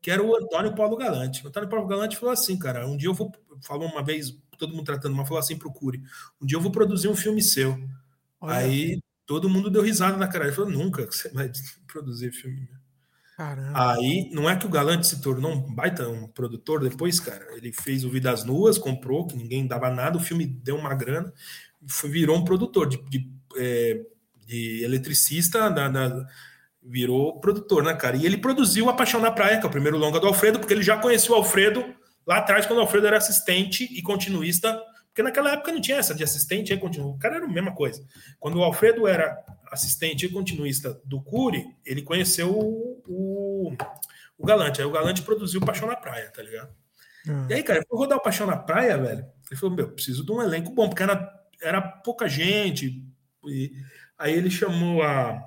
que 0.00 0.10
era 0.10 0.22
o 0.22 0.36
Antônio 0.36 0.74
Paulo 0.74 0.96
Galante. 0.96 1.44
O 1.44 1.48
Antônio 1.48 1.68
Paulo 1.68 1.86
Galante 1.86 2.16
falou 2.16 2.32
assim, 2.32 2.58
cara, 2.58 2.86
um 2.86 2.96
dia 2.96 3.08
eu 3.08 3.14
vou. 3.14 3.32
Falou 3.60 3.88
uma 3.88 4.04
vez, 4.04 4.38
todo 4.58 4.74
mundo 4.74 4.84
tratando 4.84 5.14
mal, 5.14 5.24
falou 5.24 5.40
assim: 5.40 5.56
procure. 5.56 6.02
Um 6.40 6.46
dia 6.46 6.56
eu 6.56 6.60
vou 6.60 6.70
produzir 6.70 7.08
um 7.08 7.16
filme 7.16 7.42
seu. 7.42 7.78
Olha. 8.40 8.56
Aí 8.56 9.00
todo 9.24 9.48
mundo 9.48 9.70
deu 9.70 9.82
risada 9.82 10.16
na 10.16 10.28
cara. 10.28 10.44
Ele 10.44 10.54
falou: 10.54 10.70
nunca 10.70 11.06
você 11.06 11.28
vai 11.30 11.50
produzir 11.86 12.32
filme. 12.32 12.68
Caramba. 13.36 13.94
Aí, 13.94 14.28
não 14.32 14.50
é 14.50 14.56
que 14.56 14.66
o 14.66 14.68
Galante 14.68 15.06
se 15.06 15.20
tornou 15.22 15.52
um 15.52 15.72
baita 15.72 16.08
um 16.08 16.26
produtor 16.26 16.80
depois, 16.80 17.20
cara. 17.20 17.46
Ele 17.56 17.72
fez 17.72 18.04
o 18.04 18.10
Vidas 18.10 18.44
Nuas, 18.44 18.76
comprou, 18.76 19.28
que 19.28 19.36
ninguém 19.36 19.64
dava 19.64 19.88
nada, 19.90 20.16
o 20.18 20.20
filme 20.20 20.44
deu 20.44 20.74
uma 20.74 20.92
grana, 20.92 21.32
foi, 21.86 22.10
virou 22.10 22.36
um 22.36 22.44
produtor 22.44 22.88
de, 22.88 23.00
de, 23.08 23.30
é, 23.56 24.04
de 24.48 24.82
eletricista, 24.82 25.70
da, 25.70 25.88
da, 25.88 26.26
virou 26.82 27.38
produtor, 27.38 27.84
né, 27.84 27.94
cara? 27.94 28.16
E 28.16 28.24
ele 28.24 28.38
produziu 28.38 28.88
A 28.88 28.94
Paixão 28.94 29.20
na 29.20 29.30
Praia, 29.30 29.58
que 29.58 29.66
é 29.66 29.68
o 29.68 29.70
primeiro 29.70 29.98
longa 29.98 30.18
do 30.18 30.26
Alfredo, 30.26 30.58
porque 30.58 30.72
ele 30.72 30.82
já 30.82 30.96
conheceu 30.96 31.34
o 31.34 31.36
Alfredo 31.36 31.84
lá 32.26 32.38
atrás, 32.38 32.64
quando 32.64 32.78
o 32.78 32.82
Alfredo 32.82 33.06
era 33.06 33.18
assistente 33.18 33.84
e 33.84 34.00
continuista, 34.00 34.82
porque 35.08 35.22
naquela 35.22 35.52
época 35.52 35.70
não 35.70 35.80
tinha 35.80 35.98
essa 35.98 36.14
de 36.14 36.24
assistente 36.24 36.72
e 36.72 36.78
continuista. 36.78 37.14
O 37.14 37.18
cara 37.18 37.36
era 37.36 37.44
a 37.44 37.48
mesma 37.48 37.74
coisa. 37.74 38.02
Quando 38.40 38.58
o 38.58 38.64
Alfredo 38.64 39.06
era 39.06 39.38
assistente 39.70 40.24
e 40.24 40.30
continuista 40.30 40.98
do 41.04 41.20
Cury, 41.20 41.66
ele 41.84 42.00
conheceu 42.00 42.50
o, 42.50 43.02
o, 43.06 43.76
o 44.38 44.46
Galante. 44.46 44.80
Aí 44.80 44.86
o 44.86 44.92
Galante 44.92 45.20
produziu 45.20 45.60
Paixão 45.60 45.88
na 45.88 45.96
Praia, 45.96 46.30
tá 46.34 46.42
ligado? 46.42 46.70
Uhum. 47.26 47.46
E 47.50 47.54
aí, 47.54 47.62
cara, 47.62 47.84
eu 47.90 47.98
rodar 47.98 48.16
o 48.16 48.22
Paixão 48.22 48.46
na 48.46 48.56
Praia, 48.56 48.96
velho. 48.96 49.26
Ele 49.50 49.60
falou: 49.60 49.76
Meu, 49.76 49.90
preciso 49.90 50.24
de 50.24 50.32
um 50.32 50.40
elenco 50.40 50.70
bom, 50.70 50.88
porque 50.88 51.02
era, 51.02 51.30
era 51.60 51.82
pouca 51.82 52.26
gente. 52.28 53.04
E 53.46 53.72
aí 54.18 54.34
ele 54.34 54.50
chamou 54.50 55.02
a. 55.02 55.42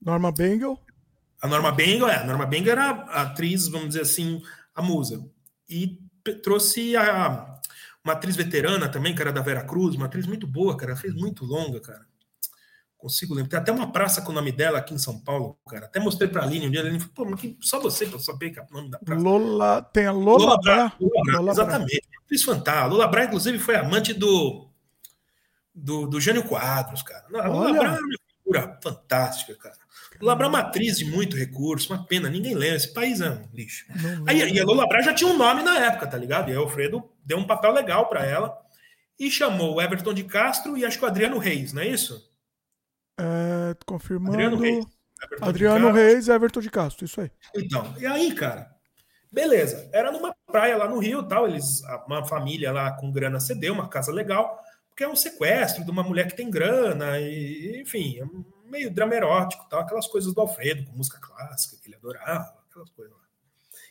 Norma 0.00 0.32
Bengel. 0.32 0.78
A 1.42 1.48
Norma 1.48 1.72
Bengel, 1.72 2.08
é. 2.08 2.16
A 2.16 2.24
Norma 2.24 2.46
Bengel 2.46 2.72
era 2.72 2.90
a 2.90 3.22
atriz, 3.22 3.68
vamos 3.68 3.88
dizer 3.88 4.02
assim, 4.02 4.42
a 4.74 4.80
musa. 4.80 5.28
E 5.68 5.98
trouxe 6.42 6.96
a, 6.96 7.60
uma 8.04 8.14
atriz 8.14 8.36
veterana 8.36 8.88
também, 8.88 9.14
que 9.14 9.20
era 9.20 9.32
da 9.32 9.42
Vera 9.42 9.64
Cruz, 9.64 9.94
uma 9.96 10.06
atriz 10.06 10.26
muito 10.26 10.46
boa, 10.46 10.76
cara. 10.76 10.96
fez 10.96 11.14
muito 11.14 11.44
longa, 11.44 11.80
cara 11.80 12.06
consigo 13.06 13.34
lembrar. 13.34 13.48
Tem 13.48 13.58
até 13.60 13.72
uma 13.72 13.92
praça 13.92 14.20
com 14.20 14.32
o 14.32 14.34
nome 14.34 14.50
dela 14.50 14.78
aqui 14.78 14.92
em 14.92 14.98
São 14.98 15.18
Paulo, 15.20 15.56
cara. 15.68 15.86
Até 15.86 16.00
mostrei 16.00 16.28
pra 16.28 16.42
Aline 16.42 16.66
um 16.66 16.70
dia. 16.70 16.80
Ela 16.80 16.98
falou, 16.98 17.36
pô, 17.36 17.56
só 17.60 17.80
você 17.80 18.06
pra 18.06 18.18
saber 18.18 18.50
que 18.50 18.58
é 18.58 18.62
o 18.62 18.74
nome 18.74 18.90
da 18.90 18.98
praça. 18.98 19.22
Lola, 19.22 19.82
tem 19.82 20.06
a 20.06 20.12
Lola, 20.12 20.38
Lola 20.38 20.60
Bra. 20.60 20.92
Lola 21.00 21.38
Lola 21.38 21.52
exatamente. 21.52 22.02
Fiz 22.28 22.42
fantástico. 22.42 22.90
Lola 22.90 23.06
Bra, 23.06 23.24
inclusive, 23.24 23.58
foi 23.58 23.76
amante 23.76 24.12
do, 24.12 24.68
do, 25.76 26.06
do 26.06 26.18
Jânio 26.18 26.42
Quadros, 26.44 27.02
cara. 27.02 27.26
a 27.34 27.48
Lola 27.48 27.72
Bra 27.72 27.88
é 27.88 28.00
uma 28.00 28.18
figura 28.42 28.78
fantástica, 28.82 29.54
cara. 29.56 29.76
Lola 30.20 30.34
Bra 30.34 30.46
é 30.46 30.48
uma 30.48 30.60
atriz 30.60 30.96
de 30.96 31.04
muito 31.04 31.36
recurso, 31.36 31.92
uma 31.92 32.06
pena, 32.06 32.30
ninguém 32.30 32.54
lembra. 32.54 32.76
Esse 32.76 32.92
país 32.94 33.20
é 33.20 33.30
um 33.30 33.48
lixo. 33.52 33.84
Aí, 34.26 34.38
e 34.38 34.58
a 34.58 34.64
Lola 34.64 34.88
Bra 34.88 35.02
já 35.02 35.12
tinha 35.12 35.30
um 35.30 35.36
nome 35.36 35.62
na 35.62 35.78
época, 35.78 36.06
tá 36.06 36.16
ligado? 36.16 36.50
E 36.50 36.56
o 36.56 36.60
Alfredo 36.60 37.04
deu 37.22 37.36
um 37.36 37.46
papel 37.46 37.72
legal 37.72 38.08
para 38.08 38.24
ela 38.24 38.56
e 39.18 39.30
chamou 39.30 39.74
o 39.74 39.82
Everton 39.82 40.14
de 40.14 40.24
Castro 40.24 40.76
e 40.76 40.84
acho 40.84 40.98
que 40.98 41.04
o 41.04 41.08
Adriano 41.08 41.38
Reis, 41.38 41.72
não 41.74 41.82
é 41.82 41.88
isso? 41.88 42.32
É, 43.18 43.74
confirmando. 43.84 44.32
Adriano 44.32 44.56
Reis. 44.56 44.86
Everton 45.22 45.44
Adriano 45.46 45.92
Reis 45.92 46.28
e 46.28 46.32
Everton 46.32 46.60
de 46.60 46.70
Castro, 46.70 47.04
isso 47.04 47.20
aí. 47.20 47.30
Então, 47.54 47.94
e 47.98 48.06
aí, 48.06 48.34
cara, 48.34 48.70
beleza. 49.30 49.88
Era 49.92 50.10
numa 50.10 50.34
praia 50.46 50.76
lá 50.76 50.88
no 50.88 50.98
Rio 50.98 51.22
tal. 51.22 51.46
Eles, 51.46 51.82
uma 52.06 52.24
família 52.24 52.72
lá 52.72 52.92
com 52.92 53.12
grana 53.12 53.40
cedeu, 53.40 53.74
uma 53.74 53.88
casa 53.88 54.12
legal, 54.12 54.62
porque 54.96 55.04
é 55.04 55.08
um 55.08 55.14
sequestro 55.14 55.84
de 55.84 55.90
uma 55.90 56.02
mulher 56.02 56.26
que 56.26 56.34
tem 56.34 56.50
grana, 56.50 57.20
e, 57.20 57.82
enfim, 57.82 58.18
é 58.18 58.24
meio 58.70 58.90
drama 58.90 59.14
erótico 59.14 59.68
tal, 59.68 59.80
aquelas 59.80 60.06
coisas 60.06 60.32
do 60.32 60.40
Alfredo, 60.40 60.86
com 60.86 60.96
música 60.96 61.18
clássica, 61.20 61.76
que 61.82 61.88
ele 61.88 61.96
adorava, 61.96 62.54
aquelas 62.70 62.88
coisas 62.88 63.12
lá. 63.12 63.20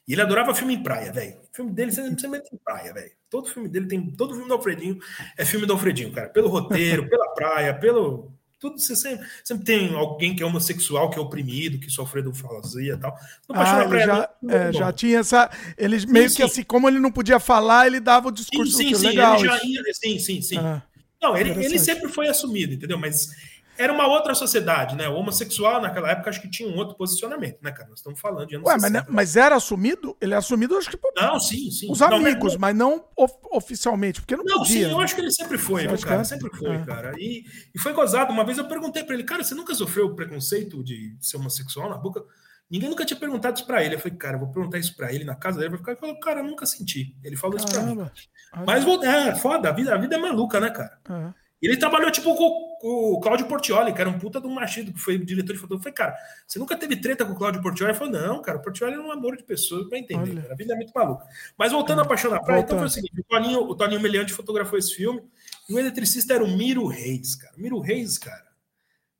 E 0.07 0.13
ele 0.13 0.21
adorava 0.23 0.55
filme 0.55 0.73
em 0.73 0.81
praia, 0.81 1.11
velho. 1.13 1.37
Filme 1.53 1.71
dele 1.71 1.91
sempre 1.91 2.27
mete 2.27 2.51
em 2.51 2.57
praia, 2.57 2.91
velho. 2.91 3.11
Todo 3.29 3.47
filme 3.47 3.69
dele 3.69 3.87
tem. 3.87 4.11
Todo 4.11 4.33
filme 4.33 4.47
do 4.47 4.53
Alfredinho 4.55 4.97
é 5.37 5.45
filme 5.45 5.67
do 5.67 5.73
Alfredinho, 5.73 6.11
cara. 6.11 6.29
Pelo 6.29 6.47
roteiro, 6.47 7.05
pela 7.09 7.33
praia, 7.35 7.73
pelo 7.73 8.31
tudo 8.59 8.79
você 8.79 8.95
sempre, 8.95 9.27
sempre 9.43 9.63
tem 9.63 9.93
alguém 9.93 10.35
que 10.35 10.41
é 10.41 10.45
homossexual, 10.45 11.09
que 11.09 11.19
é 11.19 11.21
oprimido, 11.21 11.77
que 11.77 11.89
sofreu 11.89 12.23
do 12.23 12.33
fazia 12.33 12.93
e 12.93 12.97
tal. 12.97 13.15
No 13.47 13.55
ah, 13.55 13.83
ele 13.83 13.99
já, 13.99 14.29
é, 14.49 14.73
já 14.73 14.91
tinha 14.91 15.19
essa. 15.19 15.51
Ele 15.77 15.99
sim, 15.99 16.07
meio 16.07 16.29
sim. 16.29 16.37
que 16.37 16.43
assim, 16.43 16.63
como 16.63 16.87
ele 16.87 16.99
não 16.99 17.11
podia 17.11 17.39
falar, 17.39 17.85
ele 17.85 17.99
dava 17.99 18.29
o 18.29 18.31
discurso 18.31 18.75
sim, 18.75 18.93
sim, 18.93 19.07
legal. 19.07 19.37
Ele 19.37 19.47
já 19.47 19.63
ia, 19.63 19.93
sim, 19.93 20.19
sim, 20.19 20.41
sim. 20.41 20.57
Ah, 20.57 20.81
não, 21.25 21.37
ele, 21.37 21.51
ele 21.63 21.79
sempre 21.79 22.09
foi 22.09 22.27
assumido, 22.27 22.73
entendeu? 22.73 22.97
Mas 22.97 23.29
era 23.77 23.91
uma 23.91 24.07
outra 24.07 24.33
sociedade, 24.33 24.95
né? 24.95 25.09
O 25.09 25.15
homossexual 25.15 25.81
naquela 25.81 26.09
época 26.09 26.29
acho 26.29 26.41
que 26.41 26.49
tinha 26.49 26.69
um 26.69 26.77
outro 26.77 26.95
posicionamento, 26.95 27.57
né, 27.61 27.71
cara? 27.71 27.89
Nós 27.89 27.99
estamos 27.99 28.19
falando 28.19 28.47
de 28.47 28.55
anos 28.55 28.67
Ué, 28.67 28.77
mas, 28.79 28.91
mas, 29.09 29.35
era 29.35 29.55
assumido? 29.55 30.15
Ele 30.21 30.33
é 30.33 30.37
assumido, 30.37 30.77
acho 30.77 30.89
que 30.89 30.97
por 30.97 31.11
não, 31.15 31.39
sim, 31.39 31.69
sim. 31.69 31.91
os 31.91 32.01
amigos, 32.01 32.53
não, 32.53 32.59
mas 32.59 32.75
não 32.75 33.05
of 33.17 33.33
oficialmente, 33.51 34.21
porque 34.21 34.35
não, 34.35 34.43
não 34.43 34.59
podia. 34.59 34.87
Sim, 34.87 34.91
eu 34.91 34.99
acho 34.99 35.15
que 35.15 35.21
ele 35.21 35.31
sempre 35.31 35.57
foi, 35.57 35.85
cara? 35.97 36.21
É? 36.21 36.23
Sempre 36.23 36.49
foi, 36.57 36.75
é. 36.75 36.85
cara. 36.85 37.13
E, 37.17 37.43
e 37.73 37.79
foi 37.79 37.93
gozado. 37.93 38.31
Uma 38.31 38.45
vez 38.45 38.57
eu 38.57 38.67
perguntei 38.67 39.03
para 39.03 39.13
ele, 39.13 39.23
cara, 39.23 39.43
você 39.43 39.53
nunca 39.53 39.73
sofreu 39.73 40.15
preconceito 40.15 40.83
de 40.83 41.15
ser 41.19 41.37
homossexual 41.37 41.89
na 41.89 41.97
boca? 41.97 42.23
Ninguém 42.69 42.89
nunca 42.89 43.05
tinha 43.05 43.19
perguntado 43.19 43.57
isso 43.57 43.65
para 43.65 43.83
ele. 43.83 43.95
Eu 43.95 43.99
falei, 43.99 44.17
cara, 44.17 44.35
eu 44.35 44.39
vou 44.39 44.51
perguntar 44.51 44.79
isso 44.79 44.95
para 44.95 45.13
ele 45.13 45.23
na 45.23 45.35
casa 45.35 45.59
dele. 45.59 45.71
Ele 45.71 45.77
ficar, 45.77 45.95
falou, 45.95 46.19
cara, 46.19 46.39
eu 46.39 46.45
nunca 46.45 46.65
senti. 46.65 47.15
Ele 47.23 47.35
falou 47.35 47.57
Caramba. 47.57 48.11
isso 48.15 48.29
para 48.51 48.59
mim. 48.59 48.65
Mas 48.65 49.03
é 49.03 49.35
foda, 49.35 49.69
a 49.69 49.71
vida, 49.71 49.93
a 49.93 49.97
vida 49.97 50.15
é 50.15 50.19
maluca, 50.19 50.59
né, 50.59 50.69
cara? 50.69 50.97
É. 51.09 51.45
Ele 51.61 51.77
trabalhou 51.77 52.11
tipo 52.11 52.35
com, 52.35 52.75
o 52.83 53.19
Claudio 53.19 53.47
Portioli, 53.47 53.93
que 53.93 53.99
era 53.99 54.09
um 54.09 54.19
puta 54.19 54.39
do 54.39 54.49
machido, 54.49 54.93
que 54.93 54.99
foi 54.99 55.17
diretor 55.17 55.53
de 55.53 55.59
fotografia. 55.59 55.89
Eu 55.89 55.95
falei, 55.95 56.13
cara, 56.13 56.25
você 56.45 56.59
nunca 56.59 56.77
teve 56.77 56.95
treta 56.97 57.25
com 57.25 57.31
o 57.31 57.35
Claudio 57.35 57.61
Portioli? 57.61 57.91
Ele 57.91 57.97
falou, 57.97 58.13
não, 58.13 58.41
cara, 58.41 58.57
o 58.57 58.61
Portioli 58.61 58.93
é 58.93 58.99
um 58.99 59.11
amor 59.11 59.35
de 59.35 59.43
pessoa, 59.43 59.87
pra 59.89 59.97
entender. 59.97 60.41
Cara, 60.41 60.53
a 60.53 60.55
vida 60.55 60.73
é 60.73 60.75
muito 60.75 60.91
maluca. 60.93 61.25
Mas 61.57 61.71
voltando 61.71 62.01
à 62.01 62.05
Paixão 62.05 62.29
na 62.29 62.39
Praia, 62.39 62.61
então 62.61 62.77
foi 62.77 62.87
o 62.87 62.89
seguinte: 62.89 63.19
o 63.19 63.23
Toninho, 63.23 63.59
o 63.61 63.75
Toninho 63.75 64.01
Meliante 64.01 64.33
fotografou 64.33 64.77
esse 64.77 64.93
filme, 64.93 65.23
e 65.67 65.73
o 65.73 65.79
eletricista 65.79 66.35
era 66.35 66.43
o 66.43 66.57
Miro 66.57 66.85
Reis, 66.85 67.35
cara. 67.35 67.55
O 67.57 67.61
Miro 67.61 67.79
Reis, 67.79 68.17
cara, 68.17 68.44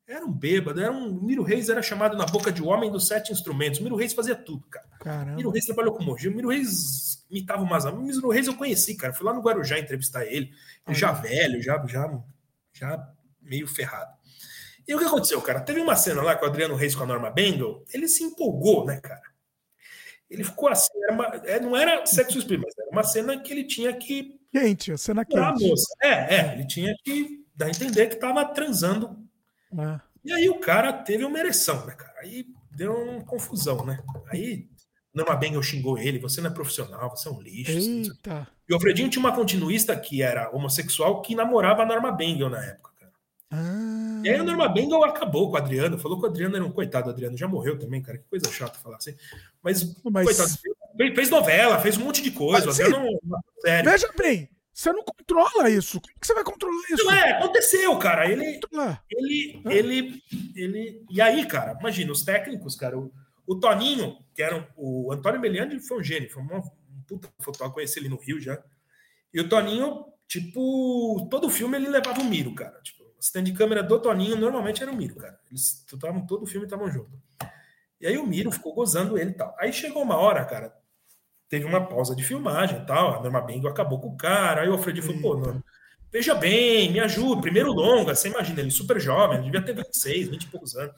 era 0.06 0.24
um 0.24 0.32
bêbado, 0.32 0.80
era 0.80 0.92
um. 0.92 1.12
Miro 1.20 1.42
Reis 1.42 1.68
era 1.68 1.82
chamado 1.82 2.16
na 2.16 2.26
boca 2.26 2.52
de 2.52 2.62
homem 2.62 2.90
dos 2.90 3.06
sete 3.08 3.32
instrumentos. 3.32 3.80
Miro 3.80 3.96
Reis 3.96 4.12
fazia 4.12 4.34
tudo, 4.34 4.66
cara. 4.68 4.86
Caramba. 5.00 5.36
Miro 5.36 5.50
Reis 5.50 5.64
trabalhou 5.64 5.94
com 5.94 6.02
o 6.02 6.06
Mogi. 6.06 6.30
Miro 6.30 6.48
Reis 6.48 7.24
imitava. 7.30 7.62
O 7.62 8.02
Miro 8.02 8.30
Reis 8.30 8.46
eu 8.46 8.54
conheci, 8.54 8.94
cara. 8.96 9.12
Fui 9.12 9.26
lá 9.26 9.34
no 9.34 9.42
Guarujá 9.42 9.78
entrevistar 9.78 10.24
ele. 10.24 10.50
Já 10.88 11.12
velho, 11.12 11.60
já, 11.60 11.84
já 11.86 12.22
já 12.76 13.08
meio 13.40 13.66
ferrado. 13.66 14.14
E 14.86 14.94
o 14.94 14.98
que 14.98 15.04
aconteceu, 15.04 15.40
cara? 15.42 15.60
Teve 15.60 15.80
uma 15.80 15.96
cena 15.96 16.22
lá 16.22 16.36
com 16.36 16.44
o 16.44 16.48
Adriano 16.48 16.76
Reis 16.76 16.94
com 16.94 17.02
a 17.02 17.06
Norma 17.06 17.30
Bengel, 17.30 17.84
ele 17.92 18.06
se 18.06 18.22
empolgou, 18.22 18.84
né, 18.84 19.00
cara? 19.00 19.22
Ele 20.30 20.44
ficou 20.44 20.68
assim, 20.68 20.92
era 21.04 21.12
uma, 21.12 21.24
é, 21.44 21.60
não 21.60 21.76
era 21.76 22.04
sexo 22.04 22.38
explícito, 22.38 22.66
mas 22.66 22.78
era 22.78 22.90
uma 22.90 23.02
cena 23.02 23.40
que 23.40 23.52
ele 23.52 23.64
tinha 23.64 23.92
que. 23.92 24.38
Quente, 24.52 24.92
a 24.92 24.98
cena 24.98 25.24
quente. 25.24 25.68
moça. 25.68 25.94
É, 26.02 26.36
é, 26.36 26.52
ele 26.52 26.66
tinha 26.66 26.94
que 27.04 27.44
dar 27.54 27.66
a 27.66 27.70
entender 27.70 28.06
que 28.06 28.14
estava 28.14 28.44
transando. 28.44 29.25
É. 29.78 30.00
E 30.24 30.32
aí 30.32 30.48
o 30.48 30.58
cara 30.58 30.92
teve 30.92 31.24
uma 31.24 31.38
ereção, 31.38 31.86
né, 31.86 31.92
cara? 31.92 32.14
Aí 32.20 32.46
deu 32.70 32.94
uma 32.94 33.24
confusão, 33.24 33.84
né? 33.84 34.02
Aí 34.28 34.68
Norma 35.14 35.34
Bengel 35.34 35.62
xingou 35.62 35.98
ele, 35.98 36.18
você 36.18 36.40
não 36.42 36.50
é 36.50 36.52
profissional, 36.52 37.08
você 37.10 37.28
é 37.28 37.32
um 37.32 37.40
lixo. 37.40 37.72
Eita. 37.72 38.46
E 38.68 38.72
o 38.72 38.76
Alfredinho 38.76 39.08
tinha 39.08 39.20
uma 39.20 39.34
continuista 39.34 39.96
que 39.96 40.22
era 40.22 40.50
homossexual 40.50 41.22
que 41.22 41.34
namorava 41.34 41.82
a 41.82 41.86
Norma 41.86 42.12
Bengel 42.12 42.50
na 42.50 42.62
época, 42.62 42.90
cara. 42.98 43.12
Ah. 43.50 44.20
E 44.22 44.28
aí 44.28 44.34
a 44.34 44.44
Norma 44.44 44.68
Bengel 44.68 45.02
acabou 45.04 45.48
com 45.48 45.54
o 45.54 45.56
Adriano, 45.56 45.98
falou 45.98 46.18
que 46.18 46.26
o 46.26 46.28
Adriano 46.28 46.56
era 46.56 46.64
um 46.64 46.72
coitado, 46.72 47.08
o 47.08 47.12
Adriano 47.12 47.36
já 47.36 47.48
morreu 47.48 47.78
também, 47.78 48.02
cara, 48.02 48.18
que 48.18 48.28
coisa 48.28 48.50
chata 48.50 48.78
falar 48.78 48.96
assim. 48.96 49.14
Mas, 49.62 49.96
Mas... 50.04 50.26
coitado, 50.26 51.14
fez 51.14 51.30
novela, 51.30 51.78
fez 51.78 51.96
um 51.96 52.04
monte 52.04 52.20
de 52.20 52.32
coisa, 52.32 52.66
Mas, 52.66 52.78
Adriano, 52.78 53.08
sério. 53.60 53.90
Veja 53.90 54.10
bem, 54.18 54.50
você 54.76 54.92
não 54.92 55.02
controla 55.02 55.70
isso. 55.70 55.98
Como 56.02 56.20
que 56.20 56.26
você 56.26 56.34
vai 56.34 56.44
controlar 56.44 56.82
isso? 56.90 57.04
Não 57.06 57.12
é, 57.14 57.30
aconteceu, 57.32 57.98
cara. 57.98 58.30
Ele, 58.30 58.60
ele, 59.10 59.62
ele, 59.64 60.22
ele, 60.54 61.06
e 61.08 61.18
aí, 61.18 61.46
cara, 61.46 61.74
imagina 61.80 62.12
os 62.12 62.22
técnicos, 62.22 62.76
cara, 62.76 62.98
o, 62.98 63.10
o 63.46 63.58
Toninho, 63.58 64.18
que 64.34 64.42
era 64.42 64.54
um, 64.54 64.66
o 64.76 65.12
Antônio 65.12 65.40
Meliandi, 65.40 65.80
foi 65.80 65.98
um 65.98 66.04
gênio, 66.04 66.30
foi 66.30 66.42
uma, 66.42 66.58
um 66.58 67.00
puta 67.08 67.26
fotógrafo, 67.40 67.72
conheci 67.72 67.98
ele 67.98 68.10
no 68.10 68.20
Rio 68.20 68.38
já. 68.38 68.62
E 69.32 69.40
o 69.40 69.48
Toninho, 69.48 70.04
tipo, 70.28 71.26
todo 71.30 71.48
filme 71.48 71.78
ele 71.78 71.88
levava 71.88 72.20
o 72.20 72.24
Miro, 72.24 72.54
cara. 72.54 72.78
Tipo, 72.82 73.04
o 73.04 73.18
stand 73.18 73.44
de 73.44 73.54
câmera 73.54 73.82
do 73.82 73.98
Toninho 73.98 74.36
normalmente 74.36 74.82
era 74.82 74.92
o 74.92 74.96
Miro, 74.96 75.16
cara. 75.16 75.40
Eles 75.50 75.86
estavam 75.90 76.26
todo 76.26 76.42
o 76.42 76.46
filme 76.46 76.66
estavam 76.66 76.90
junto. 76.90 77.18
E 77.98 78.06
aí 78.06 78.18
o 78.18 78.26
Miro 78.26 78.52
ficou 78.52 78.74
gozando 78.74 79.16
ele 79.16 79.30
e 79.30 79.34
tal. 79.34 79.56
Aí 79.58 79.72
chegou 79.72 80.02
uma 80.02 80.18
hora, 80.18 80.44
cara, 80.44 80.75
teve 81.48 81.64
uma 81.64 81.86
pausa 81.86 82.14
de 82.14 82.24
filmagem 82.24 82.84
tal. 82.84 83.18
A 83.18 83.22
Norma 83.22 83.40
Bengo 83.40 83.68
acabou 83.68 84.00
com 84.00 84.08
o 84.08 84.16
cara. 84.16 84.62
Aí 84.62 84.68
o 84.68 84.72
Alfred 84.72 85.00
falou, 85.02 85.20
pô, 85.20 85.36
Norma, 85.36 85.64
veja 86.12 86.34
bem, 86.34 86.92
me 86.92 87.00
ajuda. 87.00 87.40
Primeiro 87.40 87.72
longa, 87.72 88.14
você 88.14 88.28
imagina, 88.28 88.60
ele 88.60 88.70
super 88.70 89.00
jovem, 89.00 89.38
ele 89.38 89.50
devia 89.50 89.62
ter 89.62 89.74
26, 89.74 90.28
20 90.28 90.42
e 90.42 90.46
poucos 90.48 90.76
anos. 90.76 90.94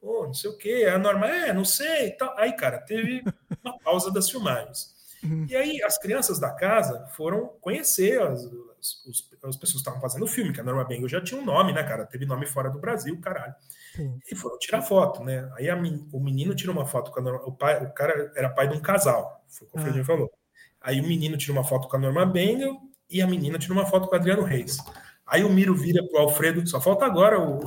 Pô, 0.00 0.26
não 0.26 0.34
sei 0.34 0.50
o 0.50 0.56
quê. 0.56 0.88
A 0.92 0.98
norma, 0.98 1.26
é, 1.26 1.52
não 1.52 1.64
sei. 1.64 2.12
Tal. 2.12 2.36
Aí, 2.38 2.52
cara, 2.52 2.78
teve 2.78 3.22
uma 3.64 3.78
pausa 3.78 4.12
das 4.12 4.30
filmagens. 4.30 4.96
Uhum. 5.22 5.46
E 5.48 5.56
aí 5.56 5.82
as 5.82 5.98
crianças 5.98 6.38
da 6.38 6.50
casa 6.50 7.06
foram 7.16 7.48
conhecer 7.60 8.20
as, 8.22 8.44
as, 8.44 9.30
as 9.42 9.56
pessoas 9.56 9.72
que 9.72 9.78
estavam 9.78 10.00
fazendo 10.00 10.24
o 10.24 10.28
filme, 10.28 10.52
que 10.52 10.60
a 10.60 10.64
Norma 10.64 10.84
Bengal 10.84 11.08
já 11.08 11.20
tinha 11.20 11.40
um 11.40 11.44
nome, 11.44 11.72
né, 11.72 11.82
cara? 11.82 12.06
Teve 12.06 12.24
nome 12.24 12.46
fora 12.46 12.70
do 12.70 12.78
Brasil, 12.78 13.20
caralho. 13.20 13.54
Sim. 13.98 14.20
E 14.30 14.36
foram 14.36 14.56
tirar 14.60 14.80
foto, 14.80 15.24
né? 15.24 15.50
Aí 15.56 15.68
a, 15.68 15.74
o 15.74 16.20
menino 16.20 16.54
tirou 16.54 16.72
uma 16.72 16.86
foto 16.86 17.10
com 17.10 17.18
a 17.18 17.22
Norma, 17.22 17.42
o 17.44 17.50
pai, 17.50 17.84
o 17.84 17.92
cara 17.92 18.32
era 18.36 18.48
pai 18.48 18.68
de 18.68 18.76
um 18.76 18.80
casal, 18.80 19.44
foi 19.48 19.66
o 19.66 19.70
que 19.72 19.76
o 19.76 19.80
Fredinho 19.80 20.04
ah. 20.04 20.06
falou. 20.06 20.30
Aí 20.80 21.00
o 21.00 21.02
menino 21.04 21.36
tirou 21.36 21.56
uma 21.56 21.64
foto 21.64 21.88
com 21.88 21.96
a 21.96 21.98
Norma 21.98 22.24
Bengal 22.24 22.80
e 23.10 23.20
a 23.20 23.26
menina 23.26 23.58
tirou 23.58 23.76
uma 23.76 23.86
foto 23.86 24.06
com 24.06 24.14
o 24.14 24.18
Adriano 24.18 24.44
Reis. 24.44 24.78
Aí 25.26 25.42
o 25.42 25.50
Miro 25.50 25.74
vira 25.74 26.06
pro 26.06 26.20
Alfredo, 26.20 26.64
só 26.68 26.80
falta 26.80 27.04
agora 27.04 27.40
o, 27.40 27.64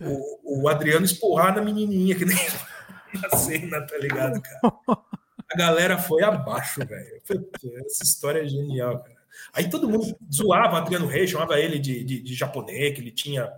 o, 0.00 0.62
o 0.64 0.68
Adriano 0.68 1.04
esporrar 1.04 1.54
na 1.54 1.62
menininha, 1.62 2.16
que 2.16 2.24
nem 2.24 2.36
na 3.14 3.36
cena, 3.36 3.86
tá 3.86 3.96
ligado, 3.96 4.42
cara? 4.42 4.74
A 5.52 5.56
galera 5.56 5.98
foi 5.98 6.24
abaixo, 6.24 6.84
velho. 6.84 7.22
Essa 7.86 8.02
história 8.02 8.42
é 8.42 8.48
genial, 8.48 8.98
cara. 8.98 9.20
Aí 9.52 9.70
todo 9.70 9.88
mundo 9.88 10.16
zoava 10.32 10.74
o 10.74 10.76
Adriano 10.76 11.06
Reis, 11.06 11.30
chamava 11.30 11.58
ele 11.58 11.78
de, 11.78 12.04
de, 12.04 12.20
de 12.20 12.34
japonês, 12.34 12.92
que 12.92 13.00
ele 13.00 13.12
tinha. 13.12 13.50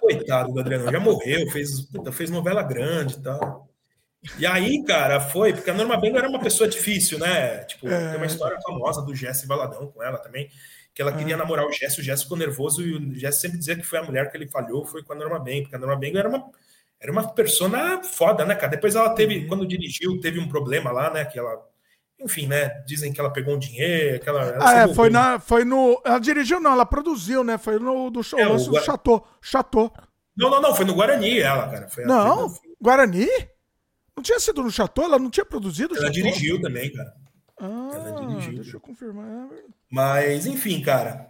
Coitado 0.00 0.52
do 0.52 0.60
Adriano, 0.60 0.90
já 0.90 1.00
morreu, 1.00 1.50
fez, 1.50 1.80
puta, 1.82 2.12
fez 2.12 2.30
novela 2.30 2.62
grande 2.62 3.14
e 3.14 3.22
tal. 3.22 3.68
E 4.38 4.46
aí, 4.46 4.82
cara, 4.84 5.20
foi, 5.20 5.52
porque 5.52 5.70
a 5.70 5.74
Norma 5.74 5.96
Benga 5.96 6.18
era 6.18 6.28
uma 6.28 6.40
pessoa 6.40 6.68
difícil, 6.68 7.18
né? 7.18 7.64
Tipo, 7.64 7.88
é... 7.88 8.08
tem 8.10 8.16
uma 8.16 8.26
história 8.26 8.60
famosa 8.60 9.02
do 9.02 9.14
Jesse 9.14 9.46
Valadão 9.46 9.86
com 9.88 10.02
ela 10.02 10.18
também, 10.18 10.50
que 10.92 11.00
ela 11.00 11.12
queria 11.12 11.34
é. 11.34 11.36
namorar 11.36 11.66
o 11.66 11.72
Jesse, 11.72 12.00
o 12.00 12.02
Jesse 12.02 12.24
ficou 12.24 12.36
nervoso 12.36 12.82
e 12.82 12.94
o 12.94 13.14
Jesse 13.14 13.40
sempre 13.40 13.58
dizia 13.58 13.76
que 13.76 13.84
foi 13.84 13.98
a 13.98 14.02
mulher 14.02 14.30
que 14.30 14.36
ele 14.36 14.48
falhou, 14.48 14.84
foi 14.84 15.02
com 15.02 15.12
a 15.12 15.16
Norma 15.16 15.38
Benga, 15.38 15.62
porque 15.62 15.76
a 15.76 15.78
Norma 15.78 15.96
Benga 15.96 16.18
era 16.18 16.28
uma, 16.28 16.50
era 17.00 17.12
uma 17.12 17.28
persona 17.28 18.02
foda, 18.02 18.44
né, 18.44 18.54
cara? 18.54 18.72
Depois 18.72 18.96
ela 18.96 19.10
teve, 19.10 19.38
uhum. 19.38 19.48
quando 19.48 19.66
dirigiu, 19.66 20.20
teve 20.20 20.40
um 20.40 20.48
problema 20.48 20.90
lá, 20.90 21.10
né, 21.10 21.24
que 21.24 21.38
ela 21.38 21.67
enfim, 22.20 22.46
né? 22.46 22.82
Dizem 22.86 23.12
que 23.12 23.20
ela 23.20 23.32
pegou 23.32 23.54
um 23.54 23.58
dinheiro, 23.58 24.20
que 24.20 24.28
ela, 24.28 24.42
ela 24.42 24.68
ah, 24.68 24.74
é, 24.74 24.94
foi, 24.94 25.08
na, 25.08 25.38
foi 25.38 25.64
no. 25.64 26.00
Ela 26.04 26.18
dirigiu, 26.18 26.60
não, 26.60 26.72
ela 26.72 26.86
produziu, 26.86 27.44
né? 27.44 27.56
Foi 27.56 27.78
no 27.78 28.10
do 28.10 28.22
show, 28.22 28.38
é, 28.38 28.46
o 28.46 28.64
Gua... 28.64 28.80
Chateau. 28.80 29.26
Chateau. 29.40 29.92
Não, 30.36 30.50
não, 30.50 30.60
não, 30.60 30.74
foi 30.74 30.84
no 30.84 30.94
Guarani 30.94 31.38
ela, 31.38 31.68
cara. 31.68 31.88
Foi 31.88 32.04
não, 32.04 32.52
Guarani? 32.80 33.26
Não 34.16 34.22
tinha 34.22 34.40
sido 34.40 34.62
no 34.62 34.70
Chateau? 34.70 35.04
Ela 35.04 35.18
não 35.18 35.30
tinha 35.30 35.46
produzido 35.46 35.96
Ela 35.96 36.10
dirigiu 36.10 36.60
também, 36.60 36.92
cara. 36.92 37.12
Ah, 37.60 37.90
ela 37.92 38.26
dirigiu. 38.26 38.54
Deixa 38.54 38.76
eu 38.76 38.80
confirmar. 38.80 39.48
Mas, 39.90 40.46
enfim, 40.46 40.80
cara. 40.82 41.28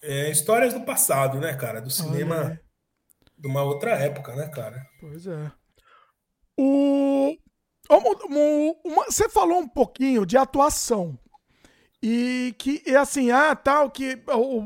É, 0.00 0.30
histórias 0.30 0.72
do 0.72 0.80
passado, 0.82 1.40
né, 1.40 1.54
cara? 1.54 1.80
Do 1.80 1.90
cinema 1.90 2.60
de 3.36 3.48
uma 3.48 3.62
outra 3.62 3.92
época, 3.92 4.34
né, 4.36 4.48
cara? 4.48 4.86
Pois 5.00 5.26
é. 5.26 5.50
O... 6.56 7.36
Você 9.06 9.28
falou 9.28 9.58
um 9.58 9.68
pouquinho 9.68 10.26
de 10.26 10.36
atuação. 10.36 11.18
E 12.00 12.54
que, 12.58 12.82
e 12.86 12.94
assim, 12.94 13.30
ah, 13.30 13.56
tal, 13.56 13.90
que. 13.90 14.22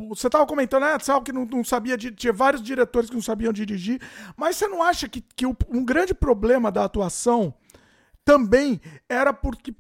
Você 0.09 0.29
tava 0.29 0.47
comentando, 0.47 0.83
ah, 0.83 0.99
tal, 0.99 1.23
que 1.23 1.33
não, 1.33 1.47
não 1.47 1.65
sabia. 1.65 1.97
Tinha 1.97 2.33
vários 2.33 2.63
diretores 2.63 3.09
que 3.09 3.15
não 3.15 3.23
sabiam 3.23 3.53
dirigir. 3.53 4.01
Mas 4.37 4.57
você 4.57 4.69
não 4.69 4.83
acha 4.83 5.09
que, 5.09 5.23
que 5.23 5.47
um 5.47 5.85
grande 5.85 6.13
problema 6.13 6.71
da 6.71 6.85
atuação 6.85 7.55
também 8.25 8.81
era 9.09 9.33
porque, 9.33 9.73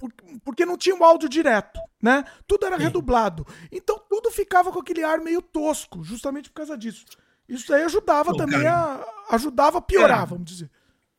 porque 0.45 0.65
não 0.65 0.77
tinha 0.77 0.97
um 0.97 1.05
áudio 1.05 1.29
direto, 1.29 1.79
né? 2.03 2.25
Tudo 2.47 2.67
era 2.67 2.77
Sim. 2.77 2.85
redublado. 2.85 3.47
Então 3.71 4.01
tudo 4.09 4.31
ficava 4.31 4.73
com 4.73 4.81
aquele 4.81 5.05
ar 5.05 5.21
meio 5.21 5.43
tosco, 5.43 6.03
justamente 6.03 6.49
por 6.49 6.57
causa 6.57 6.77
disso. 6.77 7.05
Isso 7.49 7.73
aí 7.75 7.83
ajudava 7.83 8.35
também 8.35 8.67
a. 8.67 9.05
ajudava 9.31 9.79
a 9.79 9.83
piorar, 9.83 10.19
cara, 10.19 10.25
vamos 10.27 10.45
dizer. 10.47 10.71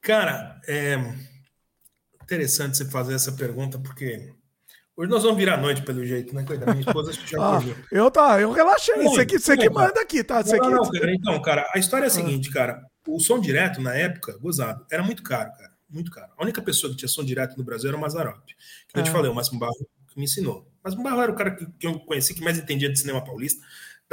Cara, 0.02 0.60
é 0.68 0.98
interessante 2.24 2.78
você 2.78 2.86
fazer 2.86 3.14
essa 3.14 3.32
pergunta, 3.32 3.78
porque 3.78 4.34
hoje 4.96 5.12
nós 5.12 5.24
vamos 5.24 5.38
virar 5.38 5.58
noite, 5.58 5.82
pelo 5.82 6.06
jeito, 6.06 6.34
né? 6.34 6.44
Coisa, 6.44 6.66
minha 6.66 6.82
esposa 6.82 7.12
já 7.26 7.38
ah, 7.40 7.62
Eu 7.92 8.10
tá, 8.10 8.40
eu 8.42 8.52
relaxei. 8.52 8.96
Você 9.04 9.26
que, 9.26 9.40
você 9.40 9.58
que 9.58 9.70
manda 9.70 10.02
aqui, 10.02 10.24
tá? 10.24 10.42
Você 10.42 10.58
não, 10.58 10.70
não, 10.70 10.90
que... 10.90 11.00
cara, 11.00 11.14
então, 11.14 11.42
cara, 11.42 11.72
a 11.74 11.80
história 11.80 12.06
é 12.06 12.08
a 12.08 12.12
ah. 12.12 12.14
seguinte, 12.14 12.50
cara. 12.50 12.82
O 13.06 13.20
som 13.20 13.38
direto, 13.38 13.82
na 13.82 13.94
época, 13.94 14.38
gozado, 14.38 14.86
era 14.90 15.04
muito 15.04 15.24
caro, 15.24 15.52
cara 15.52 15.74
muito 15.94 16.10
caro. 16.10 16.32
A 16.38 16.44
única 16.44 16.62
pessoa 16.62 16.92
que 16.92 16.98
tinha 16.98 17.08
som 17.08 17.24
direto 17.24 17.56
no 17.56 17.64
Brasil 17.64 17.90
era 17.90 17.98
o 17.98 18.02
Mazarop. 18.02 18.44
Que 18.88 19.00
eu 19.00 19.04
te 19.04 19.10
ah. 19.10 19.14
falei, 19.14 19.30
o 19.30 19.36
Máximo 19.36 19.60
Barro 19.60 19.76
que 20.08 20.18
me 20.18 20.26
ensinou. 20.26 20.68
Mas 20.84 20.94
o 20.94 21.02
Barro 21.02 21.22
era 21.22 21.32
o 21.32 21.36
cara 21.36 21.52
que, 21.52 21.66
que, 21.66 21.88
eu 21.88 22.00
conheci 22.00 22.34
que 22.34 22.44
mais 22.44 22.58
entendia 22.58 22.90
de 22.90 23.00
cinema 23.00 23.24
paulista. 23.24 23.64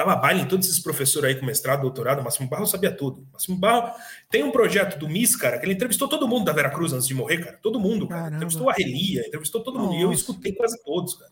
Dava 0.01 0.17
baile 0.17 0.41
em 0.41 0.47
todos 0.47 0.67
esses 0.67 0.81
professores 0.81 1.29
aí 1.29 1.39
com 1.39 1.45
mestrado, 1.45 1.83
doutorado. 1.83 2.23
Máximo 2.23 2.49
Barro 2.49 2.65
sabia 2.65 2.91
tudo. 2.91 3.29
Máximo 3.31 3.59
Barro 3.59 3.93
tem 4.31 4.43
um 4.43 4.51
projeto 4.51 4.99
do 4.99 5.07
MIS, 5.07 5.37
cara, 5.37 5.59
que 5.59 5.67
ele 5.67 5.75
entrevistou 5.75 6.09
todo 6.09 6.27
mundo 6.27 6.47
da 6.47 6.55
Vera 6.55 6.71
Cruz 6.71 6.95
antes 6.95 7.07
de 7.07 7.13
morrer, 7.13 7.45
cara. 7.45 7.59
Todo 7.63 7.79
mundo, 7.79 8.09
cara. 8.09 8.35
Entrevistou 8.35 8.71
a 8.71 8.73
Relia, 8.73 9.27
entrevistou 9.27 9.63
todo 9.63 9.79
mundo. 9.79 9.95
E 9.97 10.01
eu 10.01 10.11
escutei 10.11 10.55
quase 10.55 10.83
todos, 10.83 11.13
cara. 11.13 11.31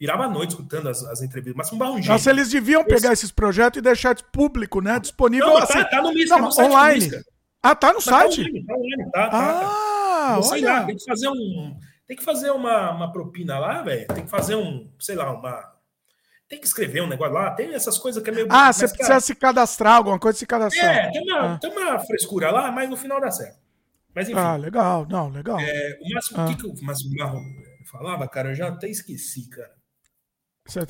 Virava 0.00 0.24
a 0.24 0.30
noite 0.30 0.52
escutando 0.52 0.88
as, 0.88 1.04
as 1.04 1.20
entrevistas. 1.20 1.58
Máximo 1.58 1.78
Barro 1.78 1.96
um 1.96 2.04
Nossa, 2.06 2.30
eles 2.30 2.48
deviam 2.48 2.80
Esse... 2.80 2.88
pegar 2.88 3.12
esses 3.12 3.30
projetos 3.30 3.80
e 3.80 3.82
deixar 3.82 4.16
público, 4.32 4.80
né? 4.80 4.98
Disponível 4.98 5.48
não, 5.48 5.58
assim. 5.58 5.74
Tá, 5.74 5.84
tá 5.84 6.00
no 6.00 6.14
MIS, 6.14 6.30
não, 6.30 6.48
tá 6.48 6.62
no 6.62 6.68
online. 6.68 7.04
MIS, 7.04 7.24
ah, 7.62 7.74
tá 7.74 7.88
no 7.88 7.94
tá 7.96 8.00
site? 8.00 8.36
Tá 8.36 8.48
online, 8.48 8.66
tá 8.66 8.74
online, 8.74 9.10
tá, 9.12 9.28
tá, 9.28 9.36
ah, 9.36 10.36
ah, 10.36 10.40
olha. 10.42 10.72
Lá, 10.72 10.84
tem 10.84 10.96
que 10.96 11.04
fazer 11.04 11.28
um. 11.28 11.76
Tem 12.06 12.16
que 12.16 12.24
fazer 12.24 12.50
uma, 12.50 12.92
uma 12.92 13.12
propina 13.12 13.58
lá, 13.58 13.82
velho. 13.82 14.06
Tem 14.06 14.24
que 14.24 14.30
fazer 14.30 14.54
um, 14.54 14.90
sei 14.98 15.16
lá, 15.16 15.30
uma. 15.30 15.75
Tem 16.48 16.60
que 16.60 16.66
escrever 16.66 17.02
um 17.02 17.08
negócio 17.08 17.34
lá. 17.34 17.50
Tem 17.50 17.74
essas 17.74 17.98
coisas 17.98 18.22
que 18.22 18.30
é 18.30 18.32
meio. 18.32 18.46
Ah, 18.50 18.72
você 18.72 18.88
precisa 18.88 19.18
se 19.20 19.34
cadastrar, 19.34 19.96
alguma 19.96 20.18
coisa 20.18 20.38
se 20.38 20.46
cadastrar. 20.46 20.96
É, 20.96 21.10
tem 21.10 21.22
uma, 21.22 21.54
ah. 21.54 21.58
tem 21.58 21.70
uma 21.70 21.98
frescura 21.98 22.50
lá, 22.50 22.70
mas 22.70 22.88
no 22.88 22.96
final 22.96 23.20
dá 23.20 23.30
certo. 23.30 23.58
Mas 24.14 24.28
enfim. 24.28 24.38
Ah, 24.38 24.56
legal, 24.56 25.06
não, 25.10 25.28
legal. 25.28 25.58
É, 25.58 25.98
o 26.00 26.14
máximo 26.14 26.40
ah. 26.40 26.46
que, 26.46 26.56
que 26.56 26.66
o 26.66 26.84
Máximo 26.84 27.14
Marro 27.16 27.40
falava, 27.90 28.28
cara, 28.28 28.50
eu 28.50 28.54
já 28.54 28.68
até 28.68 28.88
esqueci, 28.88 29.48
cara. 29.50 29.74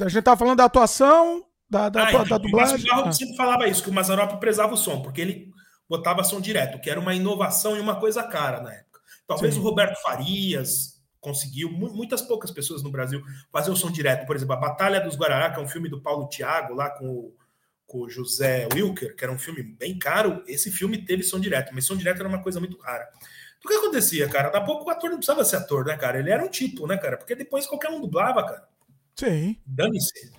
A 0.05 0.09
gente 0.09 0.23
tava 0.23 0.37
falando 0.37 0.59
da 0.59 0.65
atuação, 0.65 1.45
da, 1.69 1.89
da, 1.89 2.03
ah, 2.03 2.13
da, 2.13 2.23
então, 2.23 2.39
dublagem. 2.39 2.77
O 2.77 2.79
Máximo 2.79 3.09
ah. 3.09 3.13
sempre 3.13 3.37
falava 3.37 3.67
isso, 3.67 3.83
que 3.83 3.91
o 3.91 3.93
Mazarop 3.93 4.39
prezava 4.39 4.75
o 4.75 4.77
som, 4.77 5.01
porque 5.03 5.21
ele 5.23 5.51
botava 5.89 6.23
som 6.23 6.41
direto, 6.41 6.81
que 6.81 6.91
era 6.91 7.01
uma 7.01 7.15
inovação 7.15 7.77
e 7.77 7.81
uma 7.81 7.99
coisa 7.99 8.23
cara 8.23 8.61
na 8.61 8.75
época. 8.75 9.01
Talvez 9.27 9.55
Sim. 9.55 9.61
o 9.61 9.63
Roberto 9.63 10.01
Farias 10.03 10.96
conseguiu, 11.27 11.69
muitas 11.73 12.23
poucas 12.23 12.53
pessoas 12.53 12.85
no 12.85 12.91
Brasil, 12.91 13.21
fazer 13.51 13.69
o 13.69 13.75
som 13.75 13.91
direto. 13.91 14.25
Por 14.29 14.37
exemplo, 14.37 14.55
A 14.55 14.59
Batalha 14.59 15.01
dos 15.01 15.17
Guarará, 15.17 15.51
que 15.51 15.59
é 15.59 15.63
um 15.63 15.67
filme 15.67 15.89
do 15.89 16.01
Paulo 16.01 16.29
Tiago, 16.29 16.73
lá 16.73 16.89
com 16.89 17.09
o, 17.09 17.35
com 17.85 18.03
o 18.03 18.09
José 18.09 18.69
Wilker, 18.73 19.17
que 19.17 19.25
era 19.25 19.33
um 19.33 19.39
filme 19.39 19.61
bem 19.61 19.99
caro. 19.99 20.45
Esse 20.47 20.71
filme 20.71 21.05
teve 21.05 21.25
som 21.25 21.41
direto, 21.41 21.73
mas 21.75 21.85
som 21.85 21.97
direto 21.97 22.21
era 22.21 22.29
uma 22.29 22.41
coisa 22.41 22.61
muito 22.61 22.79
rara. 22.79 23.09
O 23.65 23.67
que 23.67 23.75
acontecia, 23.75 24.29
cara? 24.29 24.51
Da 24.51 24.61
pouco 24.61 24.85
o 24.85 24.91
ator 24.91 25.11
não 25.11 25.17
precisava 25.17 25.45
ser 25.45 25.57
ator, 25.57 25.85
né, 25.85 25.97
cara? 25.97 26.21
Ele 26.21 26.31
era 26.31 26.45
um 26.45 26.49
tipo, 26.49 26.87
né, 26.87 26.97
cara? 26.97 27.17
Porque 27.17 27.35
depois 27.35 27.67
qualquer 27.67 27.91
um 27.91 28.01
dublava, 28.01 28.45
cara. 28.45 28.69
Sim. 29.17 29.57
Dane-se. 29.67 30.31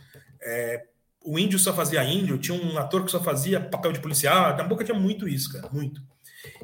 É, 0.42 0.86
o 1.26 1.38
índio 1.38 1.60
só 1.60 1.74
fazia 1.74 2.02
índio, 2.06 2.38
tinha 2.38 2.58
um 2.58 2.78
ator 2.78 3.04
que 3.04 3.12
só 3.12 3.22
fazia 3.22 3.60
papel 3.60 3.92
de 3.92 4.00
policial. 4.00 4.56
Na 4.56 4.64
boca 4.64 4.86
tinha 4.86 4.98
muito 4.98 5.28
isso, 5.28 5.52
cara, 5.52 5.68
muito. 5.70 6.02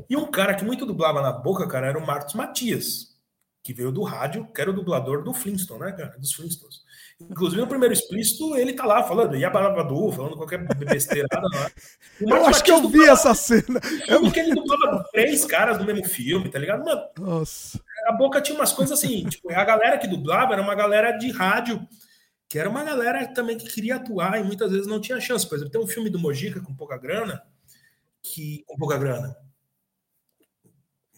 E 0.09 0.15
um 0.15 0.31
cara 0.31 0.53
que 0.53 0.63
muito 0.63 0.85
dublava 0.85 1.21
na 1.21 1.33
boca, 1.33 1.67
cara, 1.67 1.87
era 1.87 1.97
o 1.97 2.05
Marcos 2.05 2.33
Matias, 2.33 3.12
que 3.63 3.73
veio 3.73 3.93
do 3.93 4.03
rádio, 4.03 4.45
que 4.53 4.59
era 4.59 4.69
o 4.69 4.73
dublador 4.73 5.23
do 5.23 5.33
Flintstone, 5.33 5.79
né, 5.79 5.91
cara? 5.93 6.17
Dos 6.19 6.33
Flintstones. 6.33 6.81
Inclusive, 7.21 7.61
no 7.61 7.67
primeiro 7.67 7.93
explícito, 7.93 8.55
ele 8.57 8.73
tá 8.73 8.85
lá 8.85 9.03
falando 9.03 9.37
Yabarabadu, 9.37 10.11
falando 10.11 10.35
qualquer 10.35 10.67
besteirada 10.75 11.47
lá. 11.47 11.71
Eu 12.19 12.27
acho 12.35 12.43
Matias 12.43 12.61
que 12.61 12.71
eu 12.71 12.89
vi 12.89 13.05
essa 13.05 13.33
cena. 13.33 13.79
É 14.07 14.19
porque 14.19 14.39
ele 14.39 14.53
dublava 14.53 15.05
três 15.11 15.45
caras 15.45 15.77
do 15.77 15.85
mesmo 15.85 16.05
filme, 16.05 16.49
tá 16.49 16.59
ligado? 16.59 16.83
Mano, 16.83 17.01
Nossa. 17.17 17.81
a 18.07 18.11
boca 18.11 18.41
tinha 18.41 18.57
umas 18.57 18.73
coisas 18.73 18.97
assim, 18.97 19.23
tipo, 19.29 19.49
a 19.51 19.63
galera 19.63 19.97
que 19.97 20.07
dublava 20.07 20.53
era 20.53 20.61
uma 20.61 20.75
galera 20.75 21.11
de 21.11 21.31
rádio, 21.31 21.87
que 22.49 22.59
era 22.59 22.69
uma 22.69 22.83
galera 22.83 23.25
também 23.33 23.57
que 23.57 23.69
queria 23.69 23.95
atuar 23.95 24.39
e 24.39 24.43
muitas 24.43 24.71
vezes 24.71 24.87
não 24.87 24.99
tinha 24.99 25.19
chance. 25.19 25.47
Por 25.47 25.55
exemplo, 25.55 25.71
tem 25.71 25.81
um 25.81 25.87
filme 25.87 26.09
do 26.09 26.19
Mojica 26.19 26.59
com 26.59 26.75
pouca 26.75 26.97
grana, 26.97 27.41
que 28.21 28.63
com 28.67 28.75
pouca 28.77 28.97
grana, 28.97 29.35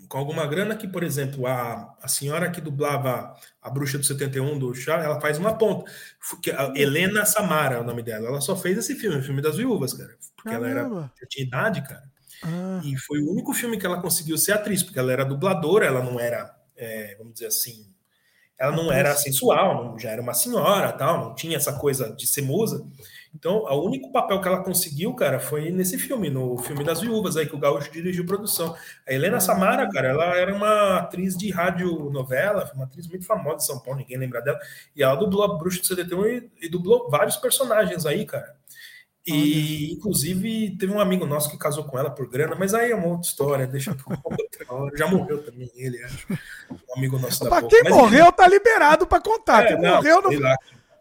com 0.08 0.18
alguma 0.18 0.46
grana 0.46 0.76
que, 0.76 0.88
por 0.88 1.04
exemplo, 1.04 1.48
a, 1.48 1.96
a 2.02 2.08
senhora 2.08 2.50
que 2.50 2.62
dublava 2.62 3.36
a 3.62 3.70
bruxa 3.70 3.98
do 3.98 4.04
71 4.04 4.60
do 4.60 4.74
chá, 4.74 5.04
ela 5.04 5.20
faz 5.20 5.38
uma 5.38 5.58
ponta. 5.58 5.90
A 6.58 6.74
Helena 6.78 7.26
Samara 7.26 7.76
é 7.76 7.80
o 7.80 7.84
nome 7.84 8.04
dela. 8.04 8.28
Ela 8.28 8.42
só 8.42 8.56
fez 8.56 8.78
esse 8.78 8.96
filme, 8.96 9.18
o 9.18 9.24
filme 9.24 9.42
das 9.42 9.58
viúvas, 9.58 9.94
cara. 9.94 10.16
Porque 10.36 10.50
Caramba. 10.50 10.70
ela 10.70 10.80
era, 10.80 11.12
já 11.20 11.28
tinha 11.28 11.46
idade, 11.48 11.82
cara. 11.82 12.04
Ah. 12.44 12.82
E 12.84 12.98
foi 12.98 13.20
o 13.20 13.32
único 13.32 13.54
filme 13.54 13.78
que 13.78 13.86
ela 13.86 14.02
conseguiu 14.02 14.38
ser 14.38 14.54
atriz, 14.54 14.84
porque 14.84 15.00
ela 15.00 15.12
era 15.12 15.26
dubladora, 15.26 15.86
ela 15.86 16.04
não 16.04 16.20
era, 16.20 16.56
é, 16.76 17.16
vamos 17.18 17.34
dizer 17.34 17.48
assim, 17.48 17.86
ela 18.58 18.76
não 18.76 18.92
era 18.92 19.16
sensual, 19.16 19.86
não, 19.92 20.00
já 20.00 20.10
era 20.10 20.22
uma 20.22 20.34
senhora, 20.34 20.92
tal, 20.94 21.30
não 21.30 21.36
tinha 21.36 21.58
essa 21.58 21.74
coisa 21.74 22.16
de 22.16 22.26
ser 22.28 22.42
musa. 22.42 22.86
Então, 23.36 23.66
o 23.66 23.86
único 23.86 24.14
papel 24.14 24.40
que 24.40 24.48
ela 24.48 24.64
conseguiu, 24.64 25.14
cara, 25.14 25.42
foi 25.42 25.70
nesse 25.70 25.98
filme, 25.98 26.30
no 26.30 26.58
filme 26.58 26.86
das 26.86 27.02
viúvas, 27.02 27.36
aí 27.36 27.46
que 27.46 27.54
o 27.54 27.60
Gaúcho 27.60 27.92
dirigiu 27.92 28.26
produção. 28.26 28.74
A 29.06 29.12
Helena 29.12 29.42
Samara, 29.42 29.90
cara, 29.92 30.08
ela 30.08 30.38
era 30.38 30.56
uma 30.56 31.00
atriz 31.00 31.36
de 31.36 31.52
rádio 31.52 32.10
novela, 32.12 32.72
uma 32.74 32.86
atriz 32.86 33.10
muito 33.10 33.26
famosa 33.26 33.58
de 33.58 33.66
São 33.66 33.80
Paulo, 33.80 34.00
ninguém 34.00 34.18
lembra 34.18 34.42
dela. 34.42 34.58
E 34.96 35.04
ela 35.04 35.16
dublou 35.16 35.44
a 35.44 35.58
Bruxa 35.58 35.82
do 35.82 35.86
CDT 35.86 36.16
e, 36.62 36.66
e 36.66 36.70
dublou 36.70 37.10
vários 37.10 37.36
personagens 37.36 38.06
aí, 38.06 38.26
cara. 38.26 38.56
E, 39.28 39.92
inclusive, 39.92 40.78
teve 40.78 40.94
um 40.94 41.00
amigo 41.00 41.26
nosso 41.26 41.50
que 41.50 41.58
casou 41.58 41.84
com 41.84 42.00
ela 42.00 42.12
por 42.12 42.30
grana, 42.30 42.56
mas 42.56 42.74
aí 42.74 42.92
é 42.92 42.96
uma 42.96 43.08
outra 43.08 43.28
história, 43.28 43.68
deixa 43.68 43.94
pra 43.94 44.18
outra 44.24 44.66
hora. 44.74 44.96
Já 44.96 45.08
morreu 45.08 45.44
também, 45.44 45.70
ele, 45.76 46.02
acho. 46.04 46.32
Um 46.72 46.98
amigo 46.98 47.20
nosso 47.20 47.44
da 47.44 47.50
Pra 47.50 47.64
quem 47.64 47.84
Mas, 47.84 47.94
morreu, 47.94 48.32
tá 48.32 48.48
liberado 48.48 49.06
pra 49.06 49.20
contar. 49.20 49.66
É, 49.66 49.68
quem 49.70 49.82
não, 49.82 49.96
morreu, 49.96 50.22
não... 50.22 50.40
lá. 50.40 50.56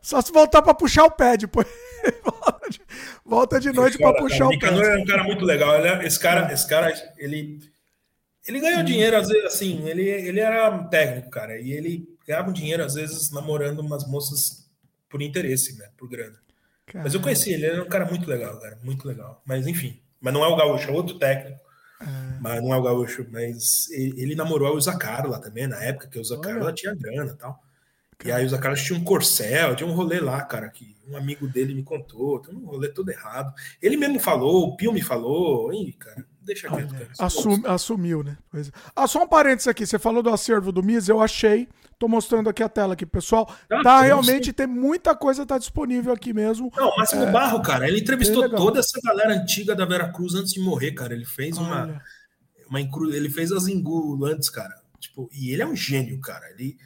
Só 0.04 0.20
se 0.20 0.30
voltar 0.32 0.62
pra 0.62 0.74
puxar 0.74 1.04
o 1.04 1.10
pé 1.10 1.36
depois. 1.36 1.66
volta, 2.22 2.70
de, 2.70 2.80
volta 3.24 3.60
de 3.60 3.72
noite 3.72 3.98
pra 3.98 4.12
Cara, 4.12 4.22
puxar 4.22 4.46
o 4.46 4.48
o 4.48 4.50
Nicanor 4.50 4.82
pé. 4.82 4.94
é 4.94 4.96
um 4.98 5.04
cara 5.06 5.24
muito 5.24 5.44
legal. 5.44 5.76
Ele 5.78 5.88
é- 5.88 6.06
esse 6.06 6.20
cara, 6.20 6.52
esse 6.52 6.68
cara, 6.68 6.92
ele, 7.16 7.60
ele 8.46 8.60
ganhou 8.60 8.82
dinheiro, 8.82 9.16
às 9.16 9.28
vezes, 9.28 9.44
assim, 9.46 9.88
ele, 9.88 10.08
ele 10.08 10.40
era 10.40 10.84
técnico, 10.84 11.30
cara, 11.30 11.58
e 11.58 11.72
ele 11.72 12.06
ganhava 12.26 12.50
um 12.50 12.52
dinheiro, 12.52 12.84
às 12.84 12.94
vezes, 12.94 13.30
namorando 13.30 13.80
umas 13.80 14.06
moças 14.06 14.68
por 15.08 15.22
interesse, 15.22 15.76
né, 15.78 15.88
por 15.96 16.08
grana. 16.08 16.38
Mas 16.92 17.14
eu 17.14 17.20
conheci 17.20 17.50
ele, 17.52 17.64
ele 17.64 17.74
era 17.76 17.82
um 17.82 17.88
cara 17.88 18.04
muito 18.04 18.28
legal, 18.28 18.58
cara, 18.60 18.78
muito 18.82 19.08
legal. 19.08 19.42
Mas 19.46 19.66
enfim, 19.66 19.98
mas 20.20 20.34
não 20.34 20.44
é 20.44 20.48
o 20.48 20.56
Gaúcho, 20.56 20.90
é 20.90 20.92
outro 20.92 21.18
técnico. 21.18 21.58
Mas 22.40 22.62
não 22.62 22.74
é 22.74 22.76
o 22.76 22.82
Gaúcho, 22.82 23.26
mas 23.30 23.90
ele, 23.90 24.20
ele 24.20 24.34
namorou 24.34 24.76
a 24.76 24.98
Carla 24.98 25.40
também, 25.40 25.66
na 25.66 25.82
época 25.82 26.08
que 26.08 26.18
a 26.18 26.20
Elza 26.20 26.34
Olha. 26.34 26.42
Carla 26.42 26.72
tinha 26.74 26.94
grana 26.94 27.32
e 27.32 27.36
tal. 27.36 27.58
E 28.24 28.30
aí 28.30 28.40
a 28.40 28.42
Elza 28.42 28.58
Carla 28.58 28.76
tinha 28.76 28.98
um 28.98 29.04
corcel, 29.04 29.74
tinha 29.76 29.88
um 29.88 29.92
rolê 29.94 30.20
lá, 30.20 30.42
cara, 30.42 30.68
que 30.68 30.94
um 31.08 31.16
amigo 31.16 31.46
dele 31.48 31.74
me 31.74 31.82
contou, 31.82 32.38
tem 32.40 32.54
um 32.54 32.64
rolê 32.66 32.88
todo 32.88 33.10
errado. 33.10 33.52
Ele 33.82 33.96
mesmo 33.96 34.18
falou, 34.18 34.68
o 34.68 34.76
Pio 34.76 34.92
me 34.92 35.02
falou, 35.02 35.72
ih, 35.72 35.92
cara, 35.92 36.24
deixa 36.40 36.68
quieto, 36.68 36.92
cara. 36.92 37.08
Assum- 37.18 37.62
assumiu, 37.66 38.22
né? 38.22 38.38
Pois 38.50 38.68
é. 38.68 38.72
Ah, 38.94 39.06
só 39.06 39.22
um 39.22 39.28
parênteses 39.28 39.68
aqui. 39.68 39.86
Você 39.86 39.98
falou 39.98 40.22
do 40.22 40.30
acervo 40.30 40.72
do 40.72 40.82
Miz, 40.82 41.08
eu 41.08 41.20
achei. 41.20 41.68
Tô 41.98 42.08
mostrando 42.08 42.48
aqui 42.48 42.62
a 42.62 42.68
tela 42.68 42.94
aqui, 42.94 43.06
pessoal. 43.06 43.48
Ah, 43.70 43.82
Tá 43.82 43.98
tem, 43.98 44.06
realmente, 44.06 44.52
tem 44.52 44.66
muita 44.66 45.14
coisa 45.14 45.46
tá 45.46 45.58
disponível 45.58 46.12
aqui 46.12 46.32
mesmo. 46.32 46.70
Não, 46.76 46.88
o 46.90 46.96
Máximo 46.96 47.30
Barro, 47.30 47.62
cara, 47.62 47.86
ele 47.86 48.00
entrevistou 48.00 48.48
toda 48.50 48.80
essa 48.80 49.00
galera 49.02 49.34
antiga 49.34 49.74
da 49.74 49.84
Vera 49.84 50.10
Cruz 50.12 50.34
antes 50.34 50.52
de 50.52 50.60
morrer, 50.60 50.92
cara. 50.92 51.14
Ele 51.14 51.24
fez 51.24 51.56
uma, 51.56 51.82
Olha. 51.82 52.02
uma 52.68 52.80
incru... 52.80 53.12
ele 53.14 53.30
fez 53.30 53.52
as 53.52 53.64
antes, 54.24 54.48
cara. 54.50 54.74
Tipo, 54.98 55.28
e 55.32 55.50
ele 55.52 55.62
é 55.62 55.66
um 55.66 55.76
gênio, 55.76 56.18
cara. 56.20 56.50
Ele, 56.50 56.76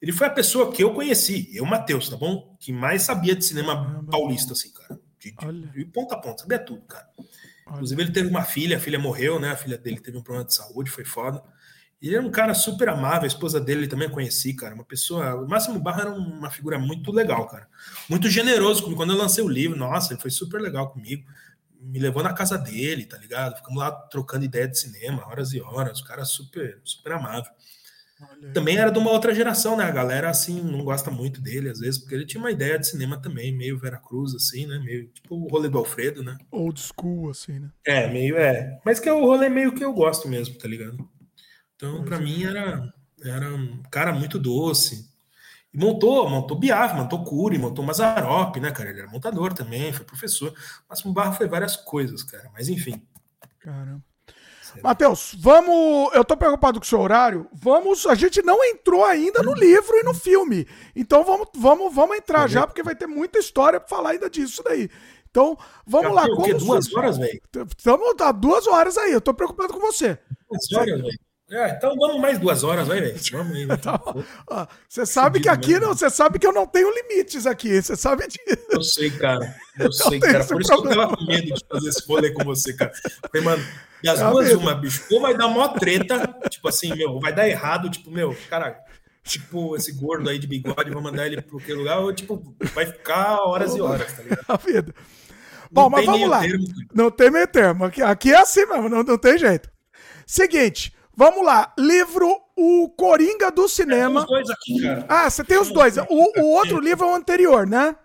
ele 0.00 0.12
foi 0.12 0.26
a 0.26 0.30
pessoa 0.30 0.72
que 0.72 0.82
eu 0.82 0.92
conheci, 0.94 1.50
eu, 1.54 1.64
Matheus, 1.64 2.08
tá 2.08 2.16
bom? 2.16 2.56
Que 2.60 2.72
mais 2.72 3.02
sabia 3.02 3.34
de 3.34 3.44
cinema 3.44 4.04
paulista, 4.10 4.52
assim, 4.52 4.72
cara. 4.72 4.98
De, 5.18 5.32
de- 5.32 5.36
de 5.72 5.84
ponta 5.86 6.14
a 6.14 6.18
ponta, 6.18 6.42
sabia 6.42 6.58
tudo, 6.58 6.82
cara. 6.82 7.08
Inclusive, 7.74 8.00
ele 8.02 8.12
teve 8.12 8.28
uma 8.28 8.44
filha, 8.44 8.76
a 8.76 8.80
filha 8.80 8.98
morreu, 8.98 9.38
né? 9.38 9.50
A 9.50 9.56
filha 9.56 9.76
dele 9.76 10.00
teve 10.00 10.16
um 10.16 10.22
problema 10.22 10.46
de 10.46 10.54
saúde, 10.54 10.90
foi 10.90 11.04
foda. 11.04 11.42
Ele 12.00 12.14
era 12.14 12.24
um 12.24 12.30
cara 12.30 12.54
super 12.54 12.88
amável, 12.88 13.24
a 13.24 13.26
esposa 13.26 13.60
dele 13.60 13.88
também 13.88 14.08
conheci, 14.08 14.54
cara. 14.54 14.72
Uma 14.74 14.84
pessoa. 14.84 15.34
O 15.34 15.48
Máximo 15.48 15.80
Barra 15.80 16.02
era 16.02 16.10
uma 16.12 16.48
figura 16.48 16.78
muito 16.78 17.10
legal, 17.10 17.46
cara. 17.48 17.68
Muito 18.08 18.30
generoso 18.30 18.82
comigo. 18.84 19.00
Quando 19.00 19.12
eu 19.12 19.18
lancei 19.18 19.42
o 19.42 19.48
livro, 19.48 19.76
nossa, 19.76 20.12
ele 20.14 20.20
foi 20.22 20.30
super 20.30 20.60
legal 20.60 20.90
comigo. 20.90 21.26
Me 21.80 21.98
levou 21.98 22.22
na 22.22 22.32
casa 22.32 22.56
dele, 22.56 23.04
tá 23.04 23.18
ligado? 23.18 23.56
Ficamos 23.56 23.78
lá 23.80 23.90
trocando 23.90 24.44
ideia 24.44 24.68
de 24.68 24.78
cinema, 24.78 25.26
horas 25.26 25.52
e 25.52 25.60
horas. 25.60 26.00
O 26.00 26.04
cara 26.04 26.24
super, 26.24 26.80
super 26.84 27.12
amável. 27.12 27.50
Também 28.52 28.76
era 28.76 28.90
de 28.90 28.98
uma 28.98 29.10
outra 29.10 29.34
geração, 29.34 29.76
né? 29.76 29.84
A 29.84 29.90
galera, 29.90 30.28
assim, 30.28 30.60
não 30.60 30.82
gosta 30.82 31.10
muito 31.10 31.40
dele, 31.40 31.68
às 31.68 31.78
vezes, 31.78 32.00
porque 32.00 32.14
ele 32.14 32.26
tinha 32.26 32.40
uma 32.40 32.50
ideia 32.50 32.78
de 32.78 32.88
cinema 32.88 33.20
também, 33.20 33.56
meio 33.56 33.78
Veracruz, 33.78 34.34
assim, 34.34 34.66
né? 34.66 34.78
Meio 34.78 35.06
tipo 35.08 35.36
o 35.36 35.48
rolê 35.48 35.68
do 35.68 35.78
Alfredo, 35.78 36.22
né? 36.22 36.36
Old 36.50 36.80
school, 36.80 37.30
assim, 37.30 37.60
né? 37.60 37.70
É, 37.86 38.10
meio 38.10 38.36
é. 38.36 38.80
Mas 38.84 38.98
que 38.98 39.08
é 39.08 39.12
o 39.12 39.24
rolê 39.24 39.48
meio 39.48 39.72
que 39.72 39.84
eu 39.84 39.92
gosto 39.92 40.28
mesmo, 40.28 40.58
tá 40.58 40.66
ligado? 40.66 41.08
Então, 41.76 42.04
pra 42.04 42.16
é. 42.16 42.20
mim, 42.20 42.44
era, 42.44 42.92
era 43.24 43.54
um 43.54 43.82
cara 43.90 44.12
muito 44.12 44.38
doce. 44.38 45.08
E 45.72 45.78
montou, 45.78 46.28
montou 46.28 46.58
Biaf, 46.58 46.94
montou 46.96 47.22
Cury, 47.22 47.58
montou 47.58 47.84
Mazarop, 47.84 48.56
né, 48.56 48.72
cara? 48.72 48.90
Ele 48.90 49.00
era 49.00 49.10
montador 49.10 49.52
também, 49.52 49.92
foi 49.92 50.04
professor. 50.04 50.52
Máximo 50.88 51.12
Barra 51.12 51.32
foi 51.32 51.46
várias 51.46 51.76
coisas, 51.76 52.22
cara. 52.24 52.50
Mas 52.52 52.68
enfim. 52.68 53.00
Caramba. 53.60 54.07
Matheus, 54.82 55.34
vamos. 55.38 56.12
Eu 56.14 56.24
tô 56.24 56.36
preocupado 56.36 56.78
com 56.78 56.84
o 56.84 56.88
seu 56.88 57.00
horário. 57.00 57.46
Vamos. 57.52 58.06
A 58.06 58.14
gente 58.14 58.42
não 58.42 58.62
entrou 58.64 59.04
ainda 59.04 59.42
no 59.42 59.54
livro 59.54 59.96
e 59.96 60.02
no 60.02 60.14
filme. 60.14 60.66
Então 60.94 61.24
vamos, 61.24 61.48
vamos, 61.54 61.94
vamos 61.94 62.16
entrar 62.16 62.48
já, 62.48 62.66
porque 62.66 62.82
vai 62.82 62.94
ter 62.94 63.06
muita 63.06 63.38
história 63.38 63.80
pra 63.80 63.88
falar 63.88 64.10
ainda 64.10 64.28
disso 64.30 64.62
daí. 64.62 64.88
Então, 65.30 65.56
vamos 65.86 66.14
lá. 66.14 66.22
Já? 66.26 66.34
Como 66.34 66.58
Duas 66.58 66.92
horas, 66.94 67.18
velho? 67.18 67.40
Estamos 67.76 68.14
há 68.20 68.32
duas 68.32 68.66
horas 68.66 68.96
aí. 68.96 69.12
Eu 69.12 69.20
tô 69.20 69.34
preocupado 69.34 69.72
com 69.72 69.80
você. 69.80 70.18
Duas 70.48 70.72
horas, 70.72 71.00
velho. 71.00 71.27
É, 71.50 71.70
então 71.70 71.96
vamos 71.96 72.20
mais 72.20 72.38
duas 72.38 72.62
horas, 72.62 72.86
vai, 72.86 73.00
velho. 73.00 73.16
Vamos 73.32 73.56
aí. 73.56 73.64
velho. 73.64 73.80
Tá 73.80 73.98
Ó, 74.50 74.66
Você 74.86 75.06
sabe 75.06 75.40
que 75.40 75.48
aqui 75.48 75.78
não. 75.80 75.88
Você 75.94 76.10
sabe 76.10 76.38
que 76.38 76.46
eu 76.46 76.52
não 76.52 76.66
tenho 76.66 76.92
limites 76.94 77.46
aqui. 77.46 77.80
Você 77.80 77.96
sabe 77.96 78.26
disso. 78.28 78.66
Eu 78.70 78.82
sei, 78.82 79.10
cara. 79.10 79.54
Eu 79.78 79.90
sei, 79.92 80.20
tem 80.20 80.32
cara. 80.32 80.44
Por 80.44 80.60
isso 80.60 80.70
que 80.70 80.76
eu 80.76 80.82
problema. 80.82 81.04
tava 81.04 81.16
com 81.16 81.24
medo 81.24 81.54
de 81.54 81.64
fazer 81.70 81.88
esse 81.88 82.06
rolê 82.06 82.30
com 82.32 82.44
você, 82.44 82.74
cara. 82.74 82.92
Falei, 83.32 83.42
mano, 83.42 83.64
das 84.04 84.20
É 84.20 84.30
duas, 84.30 84.52
uma, 84.52 84.74
bicho. 84.74 85.04
Ou 85.10 85.20
vai 85.22 85.34
dar 85.36 85.48
mó 85.48 85.68
treta, 85.68 86.18
tipo 86.50 86.68
assim, 86.68 86.94
meu, 86.94 87.18
vai 87.18 87.32
dar 87.32 87.48
errado, 87.48 87.88
tipo, 87.90 88.10
meu, 88.10 88.36
cara, 88.50 88.78
tipo, 89.24 89.74
esse 89.74 89.92
gordo 89.92 90.28
aí 90.28 90.38
de 90.38 90.46
bigode, 90.46 90.90
vou 90.90 91.02
mandar 91.02 91.26
ele 91.26 91.40
pro 91.40 91.58
que 91.58 91.72
lugar, 91.72 91.98
ou, 92.00 92.12
tipo, 92.12 92.54
vai 92.74 92.84
ficar 92.86 93.38
horas 93.40 93.74
e 93.74 93.80
horas, 93.80 94.12
tá 94.12 94.22
ligado? 94.22 94.44
A 94.48 94.56
vida. 94.58 94.94
Bom, 95.70 95.88
mas 95.90 96.04
tem 96.04 96.12
vamos 96.12 96.28
lá. 96.28 96.40
termo. 96.40 96.64
Não 96.94 97.10
tem 97.10 97.30
meio 97.30 97.48
termo. 97.48 97.84
Aqui, 97.86 98.02
aqui 98.02 98.32
é 98.32 98.38
assim 98.40 98.66
mesmo, 98.66 98.88
não, 98.88 99.02
não 99.02 99.18
tem 99.18 99.36
jeito. 99.38 99.70
Seguinte, 100.26 100.92
vamos 101.18 101.44
lá. 101.44 101.72
Livro 101.76 102.28
O 102.56 102.88
Coringa 102.96 103.50
do 103.50 103.62
Tem 103.62 103.68
Cinema. 103.68 104.20
os 104.20 104.26
dois 104.26 104.48
aqui, 104.48 104.80
cara. 104.80 105.04
Ah, 105.08 105.28
você 105.28 105.42
tem 105.42 105.58
os 105.58 105.68
dois. 105.70 105.96
O, 106.08 106.40
o 106.40 106.46
outro 106.54 106.78
livro 106.78 107.06
é 107.06 107.10
o 107.10 107.14
anterior, 107.14 107.66
né? 107.66 107.96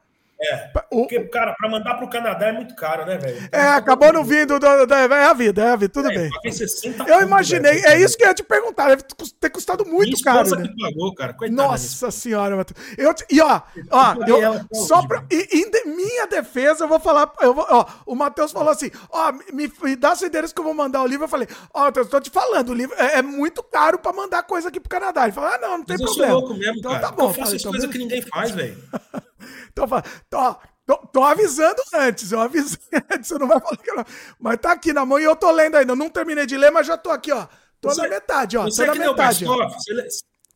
É. 0.52 0.72
O- 0.92 1.02
Porque, 1.02 1.20
cara, 1.26 1.54
pra 1.58 1.70
mandar 1.70 1.96
pro 1.96 2.10
Canadá 2.10 2.48
é 2.48 2.52
muito 2.52 2.76
caro, 2.76 3.06
né, 3.06 3.18
velho? 3.18 3.50
é, 3.52 3.62
acabou 3.70 4.12
não 4.14 4.24
vindo. 4.24 4.60
do- 4.60 4.86
da- 4.86 5.00
é 5.00 5.26
a 5.26 5.34
vida, 5.34 5.62
é 5.64 5.70
a 5.72 5.76
vida, 5.76 5.92
tudo 5.94 6.10
É, 6.12 6.16
bem. 6.18 6.30
paguei 6.30 6.52
60 6.52 7.04
Eu 7.10 7.22
imaginei, 7.22 7.74
velho. 7.76 7.88
é 7.88 8.02
isso 8.02 8.18
que 8.18 8.24
eu 8.24 8.28
ia 8.28 8.34
te 8.34 8.44
perguntar. 8.44 8.88
Deve 8.90 9.04
ter 9.40 9.50
custado 9.50 9.86
muito 9.86 10.22
caro, 10.22 10.50
né? 10.56 10.68
pagou, 10.82 11.14
cara. 11.16 11.34
Coitada 11.34 11.62
Nossa 11.62 12.12
senhora, 12.12 12.56
Matheus. 12.56 12.80
Eu, 12.98 13.14
e 13.32 13.42
ó, 13.42 13.62
ó, 13.92 14.16
eu, 14.28 14.54
até 14.54 14.66
só 14.76 15.06
pra, 15.08 15.24
e, 15.32 15.60
em 15.60 15.70
de- 15.70 15.86
minha 15.86 16.28
defesa, 16.28 16.84
eu 16.84 16.88
vou 16.88 17.00
falar. 17.00 17.32
Eu 17.42 17.54
vou, 17.54 17.66
ó, 17.70 17.86
o 18.06 18.16
Matheus 18.16 18.52
falou 18.52 18.70
assim: 18.70 18.92
ó, 19.12 19.32
me, 19.52 19.72
me 19.82 19.96
dá 19.96 20.16
seu 20.16 20.28
endereço 20.28 20.54
que 20.54 20.60
eu 20.62 20.66
vou 20.66 20.74
mandar 20.74 21.02
o 21.02 21.08
livro. 21.08 21.26
Eu 21.26 21.30
falei: 21.30 21.48
ó, 21.74 21.86
Matheus, 21.86 22.08
tô 22.10 22.20
te 22.20 22.30
falando, 22.30 22.70
o 22.70 22.74
livro 22.74 22.96
é, 22.98 23.20
é 23.20 23.22
muito 23.22 23.64
caro 23.64 23.98
pra 23.98 24.12
mandar 24.14 24.44
coisa 24.44 24.68
aqui 24.70 24.80
pro 24.80 24.90
Canadá. 24.90 25.24
Ele 25.24 25.32
falou: 25.32 25.50
ah, 25.52 25.58
não, 25.60 25.78
não 25.78 25.84
tem 25.86 25.94
Mas 25.98 26.02
eu 26.02 26.08
sou 26.08 26.16
problema. 26.18 26.34
louco 26.40 26.54
mesmo, 26.56 26.78
então 26.80 26.92
cara. 26.92 27.04
tá 27.08 27.12
bom. 27.12 27.24
eu 27.24 27.28
faço 27.30 27.40
falei, 27.40 27.56
as 27.56 27.62
então, 27.62 27.72
coisas 27.72 27.90
que 27.92 27.98
ninguém 27.98 28.22
faz, 28.22 28.52
velho. 28.52 28.78
Então, 29.72 29.88
fa- 29.88 30.04
tô, 30.30 30.56
tô, 30.86 30.98
tô 31.08 31.24
avisando 31.24 31.82
antes, 31.94 32.32
eu 32.32 32.40
avisei 32.42 32.78
antes, 33.12 33.28
você 33.28 33.38
não 33.38 33.48
vai 33.48 33.60
falar 33.60 33.78
que 33.78 33.90
eu 33.92 33.96
não. 33.96 34.06
Mas 34.40 34.58
tá 34.60 34.72
aqui 34.72 34.92
na 34.94 35.06
mão 35.06 35.20
e 35.20 35.24
eu 35.24 35.36
tô 35.36 35.52
lendo 35.52 35.76
ainda. 35.76 35.92
Eu 35.94 35.98
não 35.98 36.10
terminei 36.10 36.46
de 36.46 36.58
ler, 36.58 36.72
mas 36.72 36.88
já 36.88 36.98
tô 36.98 37.10
aqui, 37.12 37.32
ó. 37.32 37.48
Tô 37.82 37.90
Você- 37.90 38.02
na 38.02 38.08
metade, 38.10 38.58
ó. 38.58 38.64
Você 38.64 38.86
Tô 38.86 38.92
é 38.92 38.94
que 38.94 39.00
nem 39.00 39.08
o 39.08 39.12
metade. 39.12 39.46
Bastoff, 39.46 39.76
você, 39.76 39.94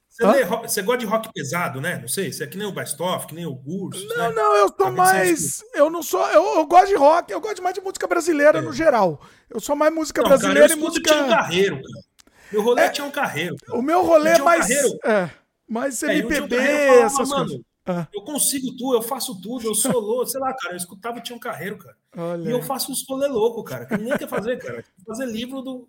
você, 0.10 0.26
lê 0.26 0.46
você 0.46 0.82
gosta 0.82 0.98
de 1.00 1.06
rock 1.06 1.30
pesado, 1.34 1.80
né? 1.82 2.00
Não 2.00 2.08
sei, 2.08 2.32
você 2.34 2.44
é 2.44 2.48
que 2.48 2.58
nem 2.58 2.66
o 2.68 2.72
Bastoff, 2.72 3.28
que 3.28 3.36
nem 3.36 3.46
o 3.46 3.54
Gurso. 3.54 4.04
Não, 4.08 4.30
né? 4.30 4.34
não, 4.36 4.56
eu 4.56 4.70
tô 4.72 4.86
se 4.86 4.92
mais. 4.92 5.64
Eu 5.74 5.90
não 5.90 6.02
sou. 6.02 6.26
Eu, 6.30 6.44
eu 6.56 6.66
gosto 6.66 6.88
de 6.88 6.96
rock, 6.96 7.32
eu 7.32 7.40
gosto 7.42 7.62
mais 7.62 7.76
de 7.76 7.82
música 7.82 8.08
brasileira 8.08 8.62
no 8.62 8.72
geral. 8.74 9.22
Eu 9.50 9.60
sou 9.60 9.76
mais 9.76 9.94
música 9.94 10.22
É. 10.22 10.24
Não, 10.24 10.30
cara, 10.30 10.36
eu 10.38 10.42
brasileira 10.54 10.74
e 10.74 10.76
música. 10.78 11.12
Tião 11.14 11.28
Carreiro, 11.30 11.76
cara. 11.76 12.08
Meu 12.52 12.62
rolê 12.64 12.82
é 12.84 12.90
Tião 12.90 13.12
Carreiro. 13.12 13.56
cara. 13.58 13.78
O 13.78 13.82
meu 13.82 14.04
rolê 14.06 14.30
é 14.32 14.40
mais. 14.40 14.62
Carreiro. 14.68 15.00
É, 15.04 15.30
mais 15.70 16.02
É, 16.02 16.16
MPB, 16.16 16.56
falava, 16.56 17.06
essas 17.06 17.30
mano, 17.30 17.46
coisas. 17.46 17.66
Ah, 17.88 18.08
Eu 18.14 18.22
consigo 18.22 18.76
tudo, 18.76 18.96
eu 18.98 19.02
faço 19.02 19.40
tudo, 19.42 19.66
eu 19.68 19.74
sou 19.76 20.00
louco, 20.00 20.26
sei 20.28 20.42
lá, 20.42 20.54
cara. 20.54 20.74
Eu 20.74 20.78
escutava 20.78 21.18
o 21.20 21.22
Tião 21.22 21.40
Carreiro, 21.40 21.78
cara. 21.78 21.96
olha. 22.18 22.50
E 22.50 22.52
eu 22.52 22.62
faço 22.62 22.92
uns 22.92 23.06
rolê 23.08 23.28
louco, 23.28 23.64
cara, 23.64 23.86
que 23.86 23.98
ninguém 23.98 24.18
quer 24.18 24.28
fazer, 24.28 24.58
cara. 24.58 24.84
Fazer 25.06 25.26
livro 25.26 25.62
do. 25.62 25.88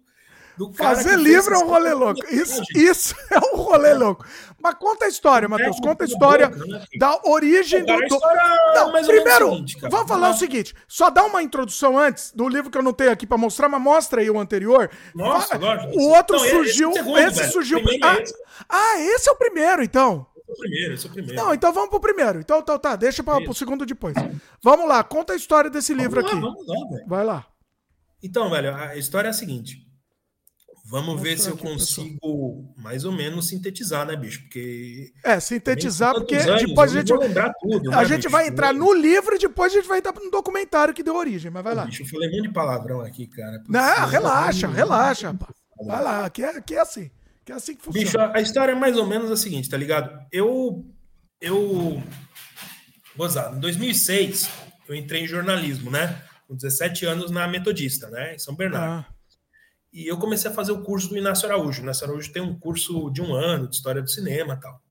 do 0.57 0.73
Fazer 0.75 1.17
livro 1.19 1.55
é 1.57 1.59
um 1.59 1.69
rolê 1.69 1.93
louco. 1.93 2.21
Isso, 2.33 2.63
isso 2.77 3.15
é 3.31 3.39
um 3.55 3.57
rolê 3.59 3.95
louco. 3.95 4.25
Mas 4.61 4.75
conta 4.75 5.05
a 5.05 5.09
história, 5.09 5.49
Matheus. 5.49 5.77
É, 5.77 5.81
Conta 5.81 6.05
a 6.05 6.07
história 6.07 6.49
né, 6.49 6.85
da 6.99 7.21
origem 7.25 7.85
do. 7.85 7.93
a 7.93 7.97
do- 7.97 8.05
história 8.05 8.41
é 8.41 8.75
Não, 8.75 8.93
primeiro, 8.93 9.51
seguinte, 9.51 9.77
cara. 9.77 9.91
vamos 9.91 10.09
falar 10.09 10.31
o 10.31 10.35
seguinte: 10.35 10.75
só 10.87 11.11
dá 11.11 11.25
uma 11.25 11.43
introdução 11.43 11.97
antes 11.99 12.33
do 12.33 12.49
livro 12.49 12.71
que 12.71 12.77
eu 12.79 12.83
não 12.83 12.93
tenho 12.93 13.11
aqui 13.13 13.27
pra 13.27 13.37
mostrar, 13.39 13.69
mas 13.69 13.81
mostra 13.81 14.21
aí 14.21 14.31
o 14.31 14.39
anterior. 14.39 14.91
Nossa, 15.15 15.57
lógico. 15.57 15.97
O 15.99 16.09
outro 16.11 16.37
Não, 16.37 16.45
esse 16.45 16.53
é 16.55 16.57
surgiu. 16.57 16.93
segundo, 16.93 17.19
esse 17.19 17.51
surgiu. 17.53 17.79
É 17.79 17.83
Ah, 18.03 18.21
esse. 18.21 18.35
ah, 18.69 19.01
esse 19.01 19.29
é 19.29 19.33
o 19.33 19.37
primeiro, 19.37 19.83
então. 19.83 20.27
O 20.49 20.57
primeiro, 20.57 20.95
esse 20.95 21.07
é 21.07 21.11
o 21.11 21.13
primeiro. 21.13 21.37
Não, 21.37 21.53
então 21.53 21.73
vamos 21.73 21.91
pro 21.91 22.01
primeiro. 22.01 22.41
Então, 22.41 22.61
então 22.61 22.79
tá, 22.79 22.97
deixa 22.97 23.23
pra, 23.23 23.41
pro 23.41 23.55
segundo 23.55 23.85
depois. 23.85 24.15
Vamos 24.63 24.89
lá, 24.89 25.05
conta 25.05 25.35
a 25.35 25.37
história 25.37 25.71
desse 25.71 25.93
livro 25.93 26.23
Vamos 26.23 26.33
lá, 26.33 26.39
aqui. 26.39 26.41
Vamos 26.41 26.67
lá, 26.67 26.89
velho. 26.91 27.09
Vai 27.09 27.25
lá. 27.25 27.47
Então, 28.23 28.51
velho, 28.51 28.75
a 28.75 28.97
história 28.97 29.29
é 29.29 29.31
a 29.31 29.35
seguinte. 29.35 29.87
Vamos 30.91 31.17
Mostra 31.17 31.31
ver 31.31 31.39
se 31.39 31.51
eu 31.51 31.57
consigo 31.57 32.75
mais 32.79 33.05
ou 33.05 33.13
menos 33.13 33.49
sintetizar, 33.49 34.07
né, 34.07 34.17
bicho? 34.17 34.41
Porque. 34.41 35.13
É, 35.23 35.39
sintetizar, 35.39 36.15
porque 36.15 36.39
tantos 36.39 36.67
depois 36.67 36.91
a 36.91 36.99
anos, 36.99 37.09
gente, 37.11 37.21
lembrar 37.21 37.53
tudo, 37.61 37.93
a 37.93 37.97
né, 37.97 38.05
gente 38.07 38.23
bicho? 38.23 38.31
vai 38.31 38.49
entrar 38.49 38.73
no 38.73 38.95
livro 38.95 39.37
e 39.37 39.39
depois 39.39 39.71
a 39.71 39.77
gente 39.77 39.87
vai 39.87 39.99
entrar 39.99 40.15
no 40.15 40.31
documentário 40.31 40.95
que 40.95 41.03
deu 41.03 41.15
origem. 41.15 41.51
Mas 41.51 41.63
vai 41.63 41.75
lá. 41.75 41.85
Bicho, 41.85 42.05
eu 42.05 42.07
falei 42.07 42.31
um 42.31 42.33
monte 42.33 42.49
de 42.49 42.55
palavrão 42.55 43.03
aqui, 43.03 43.27
cara. 43.27 43.63
Não, 43.69 44.07
relaxa, 44.07 44.67
relaxa. 44.67 45.35
pá. 45.35 45.53
Vai 45.87 46.03
lá, 46.03 46.25
aqui 46.25 46.43
é, 46.43 46.57
aqui 46.57 46.75
é 46.75 46.81
assim. 46.81 47.11
Aqui 47.49 47.53
é 47.53 47.55
assim 47.57 47.75
que 47.75 47.83
funciona. 47.83 48.05
Bicho, 48.05 48.19
a, 48.19 48.37
a 48.37 48.41
história 48.41 48.73
é 48.73 48.75
mais 48.75 48.97
ou 48.97 49.07
menos 49.07 49.31
a 49.31 49.37
seguinte, 49.37 49.69
tá 49.69 49.77
ligado? 49.77 50.27
Eu. 50.31 50.85
Eu. 51.41 52.03
Gozado, 53.17 53.57
em 53.57 53.61
2006, 53.61 54.49
eu 54.89 54.95
entrei 54.95 55.25
em 55.25 55.27
jornalismo, 55.27 55.91
né? 55.91 56.23
com 56.49 56.57
17 56.57 57.05
anos 57.05 57.31
na 57.31 57.47
Metodista, 57.47 58.09
né, 58.09 58.35
em 58.35 58.39
São 58.39 58.57
Bernardo. 58.57 59.07
Ah. 59.07 59.15
E 59.93 60.07
eu 60.07 60.19
comecei 60.19 60.51
a 60.51 60.55
fazer 60.55 60.73
o 60.73 60.83
curso 60.83 61.11
do 61.11 61.19
Inácio 61.19 61.47
Araújo. 61.47 61.81
O 61.81 61.85
Inácio 61.85 62.07
Araújo 62.07 62.33
tem 62.33 62.43
um 62.43 62.59
curso 62.59 63.11
de 63.11 63.21
um 63.21 63.35
ano 63.35 63.69
de 63.69 63.77
história 63.77 64.03
do 64.03 64.11
cinema 64.11 64.57
tal. 64.57 64.83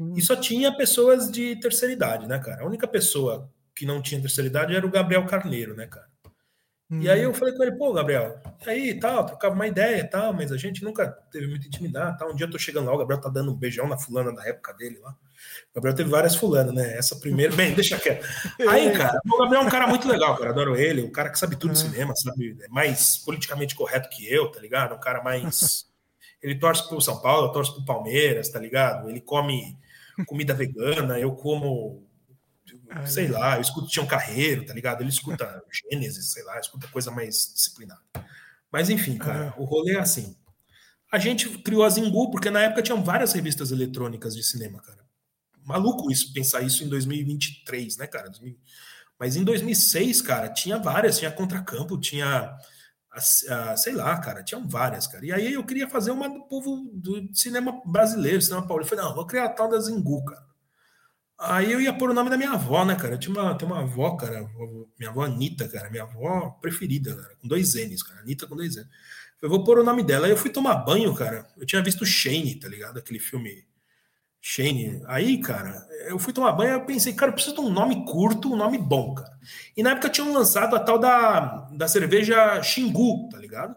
Hum. 0.00 0.14
E 0.16 0.22
só 0.22 0.34
tinha 0.34 0.74
pessoas 0.74 1.30
de 1.30 1.56
terceira 1.56 1.92
idade, 1.92 2.26
né, 2.26 2.38
cara? 2.38 2.62
A 2.62 2.66
única 2.66 2.88
pessoa 2.88 3.50
que 3.74 3.84
não 3.84 4.00
tinha 4.00 4.20
terceira 4.20 4.48
idade 4.48 4.74
era 4.74 4.86
o 4.86 4.90
Gabriel 4.90 5.26
Carneiro, 5.26 5.74
né, 5.74 5.86
cara? 5.86 6.08
E 7.00 7.08
aí 7.08 7.22
eu 7.22 7.32
falei 7.32 7.54
com 7.54 7.62
ele, 7.62 7.72
pô, 7.72 7.90
Gabriel, 7.92 8.38
e 8.66 8.68
aí, 8.68 9.00
tal, 9.00 9.24
trocava 9.24 9.54
uma 9.54 9.66
ideia 9.66 10.06
tal, 10.06 10.34
mas 10.34 10.52
a 10.52 10.58
gente 10.58 10.84
nunca 10.84 11.08
teve 11.30 11.46
muita 11.46 11.66
intimidade, 11.66 12.18
tal. 12.18 12.30
Um 12.30 12.34
dia 12.34 12.44
eu 12.44 12.50
tô 12.50 12.58
chegando 12.58 12.86
lá, 12.86 12.94
o 12.94 12.98
Gabriel 12.98 13.20
tá 13.20 13.30
dando 13.30 13.50
um 13.50 13.56
beijão 13.56 13.88
na 13.88 13.96
fulana 13.96 14.30
da 14.34 14.46
época 14.46 14.74
dele 14.74 14.98
lá. 14.98 15.10
O 15.70 15.74
Gabriel 15.74 15.96
teve 15.96 16.10
várias 16.10 16.36
fulanas, 16.36 16.74
né? 16.74 16.96
Essa 16.98 17.16
primeira, 17.16 17.50
bem, 17.56 17.72
deixa 17.72 17.98
quieto. 17.98 18.26
Aí, 18.68 18.90
cara, 18.92 19.18
o 19.24 19.38
Gabriel 19.38 19.62
é 19.62 19.66
um 19.66 19.70
cara 19.70 19.86
muito 19.86 20.06
legal, 20.06 20.36
cara, 20.36 20.50
adoro 20.50 20.76
ele, 20.76 21.02
um 21.02 21.10
cara 21.10 21.30
que 21.30 21.38
sabe 21.38 21.56
tudo 21.56 21.72
de 21.72 21.80
é. 21.80 21.82
cinema, 21.82 22.14
sabe, 22.14 22.58
é 22.60 22.68
mais 22.68 23.16
politicamente 23.16 23.74
correto 23.74 24.10
que 24.10 24.30
eu, 24.30 24.50
tá 24.50 24.60
ligado? 24.60 24.94
Um 24.94 25.00
cara 25.00 25.22
mais... 25.22 25.90
Ele 26.42 26.58
torce 26.58 26.88
pro 26.88 27.00
São 27.00 27.22
Paulo, 27.22 27.52
torce 27.52 27.72
pro 27.72 27.84
Palmeiras, 27.84 28.48
tá 28.48 28.58
ligado? 28.58 29.08
Ele 29.08 29.20
come 29.20 29.78
comida 30.26 30.52
vegana, 30.52 31.16
eu 31.16 31.36
como 31.36 32.04
sei 33.06 33.28
lá, 33.28 33.56
eu 33.56 33.62
escuto 33.62 33.88
Tião 33.88 34.06
Carreiro, 34.06 34.64
tá 34.66 34.74
ligado? 34.74 35.00
Ele 35.00 35.10
escuta 35.10 35.62
Gênesis, 35.90 36.32
sei 36.32 36.42
lá, 36.44 36.58
escuta 36.58 36.88
coisa 36.88 37.10
mais 37.10 37.52
disciplinada. 37.54 38.02
Mas 38.70 38.90
enfim, 38.90 39.18
cara, 39.18 39.54
o 39.58 39.64
rolê 39.64 39.92
é 39.94 40.00
assim. 40.00 40.36
A 41.10 41.18
gente 41.18 41.48
criou 41.58 41.84
a 41.84 41.90
Zingu 41.90 42.30
porque 42.30 42.50
na 42.50 42.62
época 42.62 42.82
tinham 42.82 43.04
várias 43.04 43.32
revistas 43.32 43.70
eletrônicas 43.70 44.34
de 44.34 44.42
cinema, 44.42 44.80
cara. 44.80 45.04
Maluco 45.64 46.10
isso, 46.10 46.32
pensar 46.32 46.62
isso 46.62 46.82
em 46.82 46.88
2023, 46.88 47.98
né, 47.98 48.06
cara? 48.06 48.30
Mas 49.18 49.36
em 49.36 49.44
2006, 49.44 50.22
cara, 50.22 50.48
tinha 50.48 50.78
várias, 50.78 51.18
tinha 51.18 51.30
Contracampo, 51.30 52.00
tinha 52.00 52.56
sei 53.76 53.92
lá, 53.92 54.18
cara, 54.18 54.42
tinham 54.42 54.66
várias, 54.66 55.06
cara. 55.06 55.24
E 55.24 55.32
aí 55.32 55.52
eu 55.52 55.64
queria 55.64 55.88
fazer 55.88 56.10
uma 56.10 56.28
do 56.28 56.42
povo 56.44 56.90
do 56.94 57.28
cinema 57.34 57.82
brasileiro, 57.84 58.40
cinema 58.40 58.66
paulista. 58.66 58.94
Eu 58.94 58.98
falei, 58.98 59.10
não, 59.10 59.16
vou 59.16 59.26
criar 59.26 59.44
a 59.46 59.48
tal 59.50 59.68
da 59.68 59.78
Zingu, 59.78 60.24
cara. 60.24 60.51
Aí 61.42 61.72
eu 61.72 61.80
ia 61.80 61.92
pôr 61.92 62.10
o 62.10 62.14
nome 62.14 62.30
da 62.30 62.36
minha 62.36 62.52
avó, 62.52 62.84
né, 62.84 62.94
cara? 62.94 63.14
Eu 63.14 63.18
tinha 63.18 63.34
uma, 63.34 63.54
tem 63.56 63.66
uma 63.66 63.80
avó, 63.80 64.16
cara, 64.16 64.48
minha 64.98 65.10
avó 65.10 65.24
Anitta, 65.24 65.68
cara, 65.68 65.90
minha 65.90 66.04
avó 66.04 66.50
preferida, 66.60 67.14
cara, 67.16 67.34
com 67.40 67.48
dois 67.48 67.74
N's, 67.74 68.02
cara, 68.02 68.20
Anitta 68.20 68.46
com 68.46 68.54
dois 68.54 68.76
N's. 68.76 68.86
Eu 69.42 69.48
vou 69.48 69.64
pôr 69.64 69.80
o 69.80 69.84
nome 69.84 70.04
dela. 70.04 70.26
Aí 70.26 70.32
eu 70.32 70.36
fui 70.36 70.50
tomar 70.50 70.76
banho, 70.76 71.12
cara. 71.14 71.48
Eu 71.56 71.66
tinha 71.66 71.82
visto 71.82 72.06
Shane, 72.06 72.54
tá 72.54 72.68
ligado? 72.68 72.98
Aquele 72.98 73.18
filme 73.18 73.66
Shane. 74.40 75.02
Aí, 75.06 75.40
cara, 75.40 75.84
eu 76.06 76.18
fui 76.18 76.32
tomar 76.32 76.52
banho 76.52 76.74
eu 76.74 76.84
pensei, 76.84 77.12
cara, 77.12 77.30
eu 77.30 77.34
preciso 77.34 77.56
de 77.56 77.60
um 77.60 77.70
nome 77.70 78.04
curto, 78.04 78.52
um 78.52 78.56
nome 78.56 78.78
bom, 78.78 79.14
cara. 79.14 79.36
E 79.76 79.82
na 79.82 79.90
época 79.90 80.10
tinham 80.10 80.32
lançado 80.32 80.76
a 80.76 80.80
tal 80.80 80.98
da, 80.98 81.68
da 81.72 81.88
cerveja 81.88 82.62
Xingu, 82.62 83.28
tá 83.30 83.38
ligado? 83.38 83.74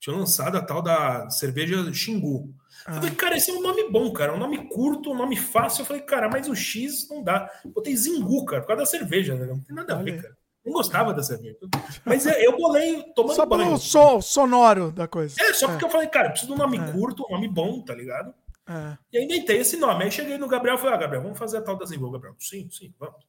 Tinham 0.00 0.18
lançado 0.18 0.56
a 0.56 0.62
tal 0.62 0.82
da 0.82 1.30
cerveja 1.30 1.92
Xingu. 1.92 2.54
Ah. 2.88 2.92
Eu 2.92 2.94
falei, 2.94 3.14
cara, 3.14 3.36
esse 3.36 3.50
é 3.50 3.54
um 3.54 3.60
nome 3.60 3.90
bom, 3.90 4.10
cara. 4.12 4.34
Um 4.34 4.38
nome 4.38 4.66
curto, 4.68 5.12
um 5.12 5.16
nome 5.16 5.36
fácil. 5.36 5.82
Eu 5.82 5.86
falei, 5.86 6.02
cara, 6.02 6.26
mas 6.28 6.48
o 6.48 6.56
X 6.56 7.06
não 7.10 7.22
dá. 7.22 7.50
Botei 7.66 7.94
Zingu, 7.94 8.46
cara, 8.46 8.62
por 8.62 8.68
causa 8.68 8.82
da 8.82 8.86
cerveja, 8.86 9.34
né? 9.34 9.44
Não 9.44 9.60
tem 9.60 9.76
nada 9.76 9.94
a 9.94 10.02
ver, 10.02 10.22
cara. 10.22 10.34
Não 10.64 10.72
gostava 10.72 11.12
da 11.12 11.22
cerveja. 11.22 11.58
Mas 12.04 12.26
é, 12.26 12.46
eu 12.46 12.56
bolei 12.56 13.02
tomando 13.14 13.36
Só 13.36 13.44
banho. 13.44 13.62
Só 13.62 13.66
pelo 13.66 13.78
som 13.78 14.20
sonoro 14.22 14.90
da 14.90 15.06
coisa. 15.06 15.36
É, 15.38 15.52
só 15.52 15.68
porque 15.68 15.84
é. 15.84 15.88
eu 15.88 15.92
falei, 15.92 16.08
cara, 16.08 16.30
preciso 16.30 16.54
de 16.54 16.58
um 16.58 16.62
nome 16.62 16.78
é. 16.78 16.92
curto, 16.92 17.26
um 17.28 17.34
nome 17.34 17.48
bom, 17.48 17.82
tá 17.82 17.94
ligado? 17.94 18.34
É. 18.66 18.98
E 19.12 19.18
aí 19.18 19.24
inventei 19.24 19.58
esse 19.58 19.76
nome. 19.76 20.04
Aí 20.04 20.10
cheguei 20.10 20.38
no 20.38 20.48
Gabriel 20.48 20.76
e 20.76 20.78
falei, 20.78 20.94
ah, 20.94 20.98
Gabriel, 20.98 21.22
vamos 21.22 21.38
fazer 21.38 21.58
a 21.58 21.62
tal 21.62 21.76
da 21.76 21.84
Zingu, 21.84 22.10
Gabriel. 22.10 22.34
Sim, 22.38 22.68
sim, 22.70 22.94
vamos. 22.98 23.26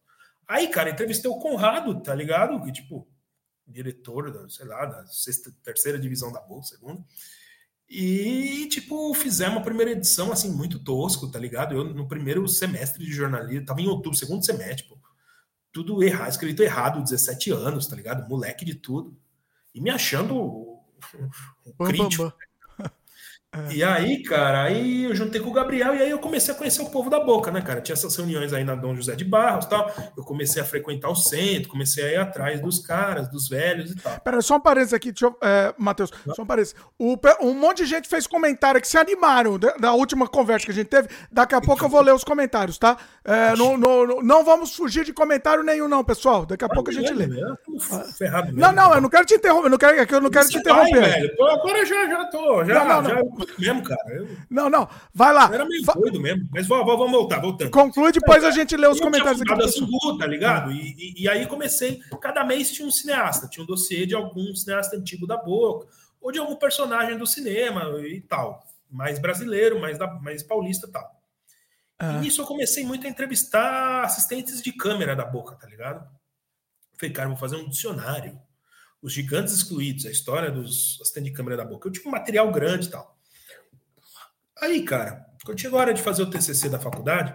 Aí, 0.47 0.67
cara, 0.69 0.89
entrevistei 0.89 1.29
o 1.29 1.37
Conrado, 1.37 2.01
tá 2.01 2.15
ligado? 2.15 2.61
Que, 2.63 2.71
tipo, 2.71 3.07
diretor, 3.67 4.31
da, 4.31 4.49
sei 4.49 4.65
lá, 4.65 4.85
da 4.85 5.05
sexta, 5.05 5.51
terceira 5.63 5.99
divisão 5.99 6.31
da 6.31 6.41
Bolsa, 6.41 6.75
segunda. 6.75 7.03
E, 7.89 8.67
tipo, 8.69 9.11
fizemos 9.15 9.57
a 9.57 9.63
primeira 9.63 9.91
edição, 9.91 10.31
assim, 10.31 10.51
muito 10.51 10.77
tosco, 10.77 11.27
tá 11.27 11.39
ligado? 11.39 11.73
Eu, 11.73 11.83
no 11.85 12.07
primeiro 12.07 12.47
semestre 12.47 13.03
de 13.03 13.11
jornalismo, 13.11 13.65
tava 13.65 13.81
em 13.81 13.87
outubro, 13.87 14.17
segundo 14.17 14.45
semestre, 14.45 14.87
pô, 14.87 14.95
tudo 15.71 16.03
errado, 16.03 16.29
escrito 16.29 16.61
errado, 16.61 17.03
17 17.03 17.49
anos, 17.51 17.87
tá 17.87 17.95
ligado? 17.95 18.29
Moleque 18.29 18.63
de 18.63 18.75
tudo. 18.75 19.17
E 19.73 19.81
me 19.81 19.89
achando 19.89 20.35
o, 20.35 20.83
o 21.65 21.83
crítico. 21.83 22.31
É. 23.51 23.73
E 23.73 23.83
aí, 23.83 24.21
cara, 24.21 24.63
aí 24.63 25.05
eu 25.05 25.15
juntei 25.15 25.41
com 25.41 25.49
o 25.49 25.53
Gabriel 25.53 25.95
e 25.95 26.01
aí 26.03 26.09
eu 26.11 26.19
comecei 26.19 26.53
a 26.53 26.57
conhecer 26.57 26.83
o 26.83 26.89
povo 26.89 27.09
da 27.09 27.19
boca, 27.19 27.49
né, 27.49 27.61
cara? 27.61 27.81
Tinha 27.81 27.93
essas 27.93 28.15
reuniões 28.15 28.53
aí 28.53 28.63
na 28.63 28.75
Dom 28.75 28.95
José 28.95 29.15
de 29.15 29.25
Barros 29.25 29.65
tal. 29.65 29.91
Eu 30.15 30.23
comecei 30.23 30.61
a 30.61 30.65
frequentar 30.65 31.09
o 31.09 31.15
centro, 31.15 31.67
comecei 31.67 32.03
a 32.03 32.11
ir 32.11 32.17
atrás 32.17 32.61
dos 32.61 32.77
caras, 32.77 33.27
dos 33.27 33.49
velhos 33.49 33.91
e 33.91 33.95
tal. 33.95 34.19
Pera, 34.19 34.41
só 34.41 34.57
um 34.57 34.59
parênteses 34.59 34.93
aqui, 34.93 35.11
eu, 35.19 35.35
é, 35.41 35.73
Matheus, 35.79 36.11
só 36.35 36.43
um 36.43 36.45
parênteses. 36.45 36.75
O, 36.99 37.17
um 37.41 37.55
monte 37.55 37.77
de 37.77 37.87
gente 37.87 38.07
fez 38.07 38.27
comentário 38.27 38.79
que 38.79 38.87
se 38.87 38.99
animaram 38.99 39.57
da, 39.57 39.71
da, 39.77 39.93
última 39.93 40.27
conversa 40.27 40.65
que 40.65 40.71
a 40.71 40.75
gente 40.75 40.87
teve. 40.87 41.09
Daqui 41.31 41.55
a 41.55 41.61
pouco 41.61 41.83
eu 41.83 41.89
vou 41.89 42.01
ler 42.01 42.13
os 42.13 42.23
comentários, 42.23 42.77
tá? 42.77 42.97
É, 43.25 43.55
não, 43.55 43.75
não, 43.75 44.21
não 44.21 44.43
vamos 44.43 44.75
fugir 44.75 45.03
de 45.03 45.11
comentário 45.11 45.63
nenhum, 45.63 45.87
não, 45.87 46.03
pessoal. 46.03 46.45
Daqui 46.45 46.65
a 46.65 46.69
pouco 46.69 46.91
a 46.91 46.93
gente 46.93 47.11
lê. 47.13 47.27
Ferrado 48.15 48.53
mesmo, 48.53 48.59
não, 48.59 48.71
não, 48.71 48.93
eu 48.93 49.01
não 49.01 49.09
quero 49.09 49.25
te 49.25 49.33
interromper, 49.33 49.65
eu 49.65 49.71
não 49.71 49.77
quero, 49.79 50.15
eu 50.15 50.21
não 50.21 50.29
quero 50.29 50.47
te 50.47 50.57
interromper. 50.57 51.01
Vai, 51.01 51.09
velho. 51.09 51.35
Pô, 51.35 51.45
agora 51.47 51.83
já, 51.83 52.07
já 52.07 52.25
tô, 52.25 52.63
já, 52.63 52.85
não, 52.85 53.01
não, 53.01 53.09
já 53.09 53.38
mesmo, 53.57 53.83
cara. 53.83 54.13
Eu... 54.13 54.27
Não, 54.49 54.69
não, 54.69 54.87
vai 55.13 55.33
lá. 55.33 55.47
Eu 55.47 55.53
era 55.53 55.65
meio 55.65 55.83
doido 55.83 56.19
mesmo, 56.19 56.47
mas 56.51 56.67
vamos 56.67 57.11
voltar, 57.11 57.39
voltando. 57.39 57.71
Conclui, 57.71 58.11
depois 58.11 58.43
a 58.43 58.51
gente 58.51 58.75
lê 58.75 58.87
os 58.87 58.99
comentários 58.99 59.41
aqui. 59.41 59.67
Zulu, 59.67 60.17
tá 60.17 60.25
ligado? 60.25 60.71
E, 60.71 60.95
e, 60.97 61.23
e, 61.23 61.29
aí 61.29 61.45
comecei, 61.47 61.99
cada 62.21 62.43
mês 62.43 62.71
tinha 62.71 62.87
um 62.87 62.91
cineasta, 62.91 63.47
tinha 63.47 63.63
um 63.63 63.67
dossiê 63.67 64.05
de 64.05 64.15
algum 64.15 64.53
cineasta 64.55 64.95
antigo 64.95 65.27
da 65.27 65.37
boca, 65.37 65.87
ou 66.21 66.31
de 66.31 66.39
algum 66.39 66.55
personagem 66.55 67.17
do 67.17 67.25
cinema 67.25 67.83
e 68.01 68.21
tal. 68.21 68.63
Mais 68.89 69.19
brasileiro, 69.19 69.79
mais, 69.79 69.97
da, 69.97 70.07
mais 70.19 70.43
paulista 70.43 70.87
e 70.87 70.91
tal. 70.91 71.09
Ah. 71.99 72.13
E 72.13 72.21
nisso 72.21 72.41
eu 72.41 72.45
comecei 72.45 72.83
muito 72.83 73.05
a 73.05 73.09
entrevistar 73.09 74.03
assistentes 74.03 74.61
de 74.61 74.71
câmera 74.71 75.15
da 75.15 75.25
boca, 75.25 75.55
tá 75.55 75.67
ligado? 75.67 76.07
Falei, 76.97 77.13
cara, 77.13 77.29
vou 77.29 77.37
fazer 77.37 77.55
um 77.55 77.69
dicionário 77.69 78.39
os 79.01 79.13
gigantes 79.13 79.53
excluídos, 79.53 80.05
a 80.05 80.11
história 80.11 80.51
dos 80.51 80.99
assistentes 81.01 81.31
de 81.31 81.35
câmera 81.35 81.57
da 81.57 81.65
boca. 81.65 81.87
Eu 81.87 81.91
tinha 81.91 82.07
um 82.07 82.11
material 82.11 82.51
grande 82.51 82.87
e 82.87 82.91
tal. 82.91 83.17
Aí, 84.61 84.83
cara, 84.83 85.25
quando 85.45 85.59
chegou 85.59 85.79
a 85.79 85.83
hora 85.83 85.93
de 85.93 86.01
fazer 86.01 86.23
o 86.23 86.29
TCC 86.29 86.69
da 86.69 86.79
faculdade, 86.79 87.33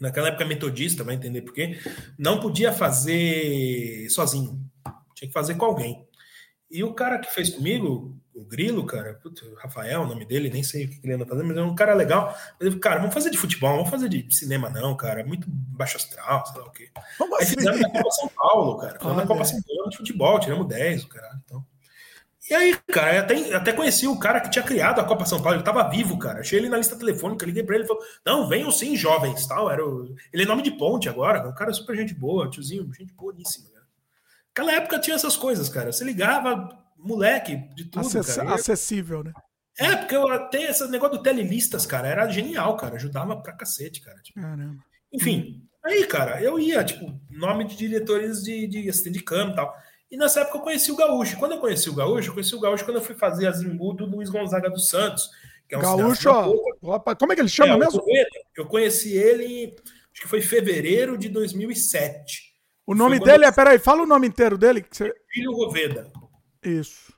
naquela 0.00 0.28
época 0.28 0.44
metodista, 0.44 1.04
vai 1.04 1.14
entender 1.14 1.42
por 1.42 1.52
quê, 1.52 1.78
não 2.18 2.40
podia 2.40 2.72
fazer 2.72 4.08
sozinho, 4.10 4.60
tinha 5.14 5.28
que 5.28 5.34
fazer 5.34 5.54
com 5.56 5.64
alguém. 5.64 6.06
E 6.70 6.84
o 6.84 6.94
cara 6.94 7.18
que 7.18 7.30
fez 7.32 7.50
comigo, 7.50 8.16
o 8.32 8.44
Grilo, 8.44 8.86
cara, 8.86 9.14
putz, 9.14 9.42
Rafael, 9.58 10.02
o 10.02 10.06
nome 10.06 10.24
dele, 10.24 10.48
nem 10.50 10.62
sei 10.62 10.84
o 10.84 10.88
que 10.88 11.00
ele 11.02 11.14
anda 11.14 11.26
fazendo, 11.26 11.48
mas 11.48 11.56
é 11.56 11.62
um 11.62 11.74
cara 11.74 11.94
legal. 11.94 12.34
Eu 12.60 12.78
cara, 12.78 13.00
vamos 13.00 13.12
fazer 13.12 13.30
de 13.30 13.36
futebol, 13.36 13.76
vamos 13.76 13.90
fazer 13.90 14.08
de 14.08 14.32
cinema, 14.34 14.70
não, 14.70 14.96
cara, 14.96 15.24
muito 15.24 15.46
baixo 15.50 15.96
astral, 15.96 16.46
sei 16.46 16.60
lá 16.60 16.66
o 16.66 16.70
quê. 16.70 16.90
Como 17.18 17.34
Aí 17.36 17.42
assim? 17.42 17.56
fizemos 17.56 17.80
na 17.80 17.90
Copa 17.90 18.10
São 18.12 18.28
Paulo, 18.28 18.78
cara, 18.78 18.98
fizemos 18.98 19.16
na 19.16 19.26
Copa 19.26 19.44
São 19.44 19.62
Paulo 19.62 19.90
de 19.90 19.96
futebol, 19.96 20.40
tiramos 20.40 20.68
10, 20.68 21.04
o 21.04 21.08
cara, 21.08 21.40
então. 21.44 21.66
E 22.50 22.54
aí, 22.54 22.76
cara, 22.90 23.14
eu 23.14 23.20
até, 23.20 23.54
até 23.54 23.72
conheci 23.72 24.08
o 24.08 24.18
cara 24.18 24.40
que 24.40 24.50
tinha 24.50 24.64
criado 24.64 25.00
a 25.00 25.04
Copa 25.04 25.24
São 25.24 25.40
Paulo, 25.40 25.56
ele 25.56 25.64
tava 25.64 25.88
vivo, 25.88 26.18
cara. 26.18 26.40
Achei 26.40 26.58
ele 26.58 26.68
na 26.68 26.78
lista 26.78 26.96
telefônica, 26.96 27.46
liguei 27.46 27.62
pra 27.62 27.76
ele 27.76 27.84
e 27.84 27.86
falou: 27.86 28.02
Não, 28.26 28.48
venham 28.48 28.72
sim, 28.72 28.96
jovens, 28.96 29.46
tal. 29.46 29.70
Era 29.70 29.86
o... 29.86 30.12
Ele 30.32 30.42
é 30.42 30.46
nome 30.46 30.60
de 30.60 30.72
ponte 30.72 31.08
agora, 31.08 31.48
um 31.48 31.54
cara 31.54 31.72
super 31.72 31.94
gente 31.94 32.12
boa, 32.12 32.50
tiozinho, 32.50 32.92
gente 32.92 33.14
boníssima, 33.14 33.68
né? 33.68 33.80
Naquela 34.48 34.76
época 34.76 34.98
tinha 34.98 35.14
essas 35.14 35.36
coisas, 35.36 35.68
cara. 35.68 35.92
Você 35.92 36.02
ligava, 36.02 36.76
moleque, 36.98 37.56
de 37.76 37.84
tudo, 37.84 38.04
Acess 38.04 38.34
cara. 38.34 38.54
Acessível, 38.54 39.22
né? 39.22 39.32
É, 39.78 39.94
porque 39.94 40.16
eu 40.16 40.28
até 40.28 40.70
esse 40.70 40.86
negócio 40.88 41.18
do 41.18 41.22
telelistas, 41.22 41.86
cara, 41.86 42.08
era 42.08 42.28
genial, 42.28 42.76
cara. 42.76 42.96
Ajudava 42.96 43.40
pra 43.40 43.52
cacete, 43.52 44.00
cara. 44.00 44.20
Tipo, 44.22 44.40
Caramba. 44.40 44.82
Enfim, 45.12 45.62
aí, 45.84 46.04
cara, 46.04 46.42
eu 46.42 46.58
ia, 46.58 46.82
tipo, 46.82 47.16
nome 47.30 47.64
de 47.64 47.76
diretores 47.76 48.42
de, 48.42 48.66
de 48.66 48.90
assistente 48.90 49.18
de 49.18 49.24
câmera 49.24 49.52
e 49.52 49.54
tal. 49.54 49.76
E 50.10 50.16
nessa 50.16 50.40
época 50.40 50.58
eu 50.58 50.62
conheci 50.62 50.90
o 50.90 50.96
Gaúcho. 50.96 51.38
Quando 51.38 51.52
eu 51.52 51.60
conheci 51.60 51.88
o 51.88 51.94
Gaúcho, 51.94 52.30
eu 52.30 52.34
conheci 52.34 52.54
o 52.54 52.60
Gaúcho 52.60 52.84
quando 52.84 52.96
eu 52.96 53.02
fui 53.02 53.14
fazer 53.14 53.46
a 53.46 53.52
Zimbu 53.52 53.94
do 53.94 54.06
Luiz 54.06 54.28
Gonzaga 54.28 54.68
dos 54.68 54.88
Santos. 54.88 55.30
Que 55.68 55.76
é 55.76 55.78
um 55.78 55.82
Gaúcho, 55.82 56.30
como 57.18 57.32
é 57.32 57.36
que 57.36 57.42
ele 57.42 57.48
chama 57.48 57.74
é, 57.74 57.78
mesmo? 57.78 58.02
Eu 58.56 58.66
conheci 58.66 59.16
ele, 59.16 59.76
acho 60.12 60.22
que 60.22 60.28
foi 60.28 60.40
em 60.40 60.42
fevereiro 60.42 61.16
de 61.16 61.28
2007. 61.28 62.50
O 62.84 62.94
nome 62.94 63.20
dele 63.20 63.44
é, 63.44 63.52
peraí, 63.52 63.78
fala 63.78 64.02
o 64.02 64.06
nome 64.06 64.26
inteiro 64.26 64.58
dele. 64.58 64.82
Que 64.82 64.96
você... 64.96 65.14
Filho 65.28 65.52
Roveda. 65.52 66.10
Isso. 66.60 67.12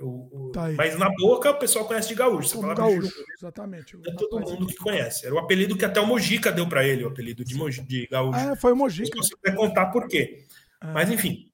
O, 0.00 0.48
o... 0.48 0.52
Tá 0.52 0.70
mas 0.70 0.98
na 0.98 1.10
boca 1.10 1.50
o 1.50 1.58
pessoal 1.58 1.84
conhece 1.84 2.08
de 2.08 2.14
Gaúcho. 2.14 2.48
Você 2.48 2.58
fala 2.58 2.74
Gaúcho, 2.74 3.12
exatamente. 3.36 3.94
É 4.06 4.14
todo 4.14 4.40
mundo 4.40 4.66
que 4.66 4.76
conhece. 4.76 5.26
Era 5.26 5.34
o 5.34 5.38
apelido 5.38 5.76
que 5.76 5.84
até 5.84 6.00
o 6.00 6.06
Mojica 6.06 6.50
deu 6.50 6.66
para 6.66 6.82
ele, 6.86 7.04
o 7.04 7.08
apelido 7.08 7.44
de, 7.44 7.54
Moji, 7.54 7.82
de 7.82 8.06
Gaúcho. 8.10 8.38
Ah, 8.38 8.56
foi 8.56 8.72
o 8.72 8.76
Mojica. 8.76 9.22
Se 9.22 9.28
você 9.28 9.36
puder 9.36 9.54
contar 9.54 9.86
por 9.86 10.08
quê. 10.08 10.46
Ah. 10.80 10.92
Mas 10.92 11.10
enfim. 11.10 11.51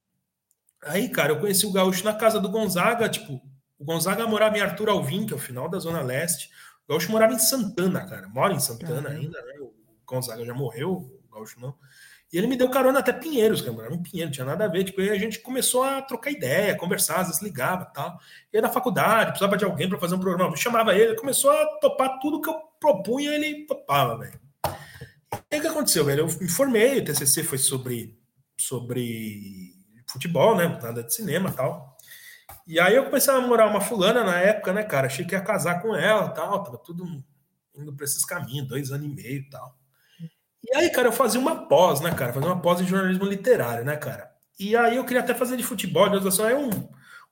Aí, 0.83 1.09
cara, 1.09 1.33
eu 1.33 1.41
conheci 1.41 1.67
o 1.67 1.73
Gaúcho 1.73 2.05
na 2.05 2.15
casa 2.15 2.41
do 2.41 2.49
Gonzaga, 2.49 3.09
tipo, 3.09 3.41
o 3.79 3.85
Gonzaga 3.85 4.27
morava 4.27 4.57
em 4.59 4.61
Arthur 4.61 4.89
Alvim, 4.89 5.27
que 5.27 5.33
é 5.33 5.37
o 5.37 5.41
final 5.41 5.69
da 5.69 5.79
Zona 5.79 6.01
Leste. 6.03 6.51
O 6.87 6.93
Gaúcho 6.93 7.11
morava 7.11 7.33
em 7.33 7.39
Santana, 7.39 8.07
cara. 8.07 8.29
Mora 8.29 8.53
em 8.53 8.61
Santana 8.61 9.11
ainda, 9.11 9.41
né? 9.43 9.55
O 9.61 9.73
Gonzaga 10.07 10.45
já 10.45 10.55
morreu, 10.55 10.93
o 10.93 11.35
Gaúcho 11.35 11.61
não. 11.61 11.75
E 12.31 12.37
ele 12.37 12.47
me 12.47 12.57
deu 12.57 12.69
carona 12.69 12.99
até 12.99 13.11
Pinheiros, 13.11 13.65
eu 13.65 13.73
morava 13.73 13.95
em 13.95 14.03
Pinheiros, 14.03 14.31
não 14.31 14.35
tinha 14.35 14.45
nada 14.45 14.67
a 14.67 14.69
ver. 14.69 14.85
Tipo, 14.85 15.01
aí 15.01 15.11
a 15.11 15.19
gente 15.19 15.39
começou 15.41 15.83
a 15.83 16.03
trocar 16.03 16.31
ideia, 16.31 16.77
conversar, 16.77 17.21
às 17.21 17.29
vezes 17.29 17.43
ligava 17.43 17.89
e 17.89 17.95
tal. 17.95 18.21
E 18.53 18.61
na 18.61 18.69
faculdade, 18.69 19.31
precisava 19.31 19.57
de 19.57 19.65
alguém 19.65 19.89
para 19.89 19.99
fazer 19.99 20.15
um 20.15 20.21
programa. 20.21 20.53
Eu 20.53 20.57
chamava 20.57 20.95
ele, 20.95 21.05
ele 21.05 21.17
começou 21.17 21.51
a 21.51 21.79
topar 21.79 22.19
tudo 22.21 22.43
que 22.43 22.51
eu 22.51 22.55
propunha, 22.79 23.31
ele 23.31 23.65
topava, 23.67 24.19
velho. 24.19 24.39
E 25.51 25.55
aí 25.55 25.59
o 25.59 25.63
que 25.63 25.69
aconteceu, 25.69 26.05
velho? 26.05 26.21
Eu 26.21 26.39
me 26.39 26.49
formei, 26.49 26.99
o 26.99 27.05
TCC 27.05 27.45
foi 27.45 27.57
sobre, 27.57 28.19
sobre 28.59 29.68
futebol, 30.11 30.57
né? 30.57 30.79
Nada 30.83 31.03
de 31.03 31.15
cinema 31.15 31.51
e 31.51 31.53
tal. 31.53 31.97
E 32.67 32.79
aí 32.81 32.95
eu 32.95 33.05
comecei 33.05 33.33
a 33.33 33.41
namorar 33.41 33.69
uma 33.69 33.81
fulana 33.81 34.25
na 34.25 34.39
época, 34.39 34.73
né, 34.73 34.83
cara? 34.83 35.07
Achei 35.07 35.25
que 35.25 35.35
ia 35.35 35.41
casar 35.41 35.81
com 35.81 35.95
ela 35.95 36.27
e 36.27 36.35
tal. 36.35 36.63
Tava 36.63 36.79
tudo 36.79 37.05
indo 37.75 37.95
para 37.95 38.05
esses 38.05 38.25
caminhos, 38.25 38.69
dois 38.69 38.91
anos 38.93 39.07
e 39.07 39.09
meio 39.09 39.39
e 39.39 39.49
tal. 39.49 39.77
E 40.63 40.77
aí, 40.77 40.91
cara, 40.91 41.09
eu 41.09 41.13
fazia 41.13 41.41
uma 41.41 41.69
pós, 41.69 42.01
né, 42.01 42.13
cara? 42.15 42.33
Fazia 42.33 42.49
uma 42.49 42.61
pós 42.61 42.81
em 42.81 42.87
jornalismo 42.87 43.25
literário, 43.25 43.85
né, 43.85 43.97
cara? 43.97 44.31
E 44.59 44.77
aí 44.77 44.97
eu 44.97 45.05
queria 45.05 45.23
até 45.23 45.35
fazer 45.35 45.57
de 45.57 45.63
futebol, 45.63 46.09
de 46.09 46.17
organização. 46.17 46.47
Aí 46.47 46.55
um, 46.55 46.71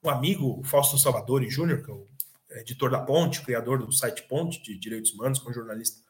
um 0.02 0.10
amigo, 0.10 0.62
Fausto 0.64 0.96
Salvador 0.96 1.42
Júnior, 1.48 1.82
que 1.82 1.90
é 1.90 1.94
o 1.94 2.06
editor 2.60 2.90
da 2.90 3.00
Ponte, 3.00 3.42
criador 3.42 3.78
do 3.78 3.92
site 3.92 4.22
Ponte 4.22 4.62
de 4.62 4.78
Direitos 4.78 5.12
Humanos, 5.12 5.38
com 5.38 5.52
jornalista 5.52 6.06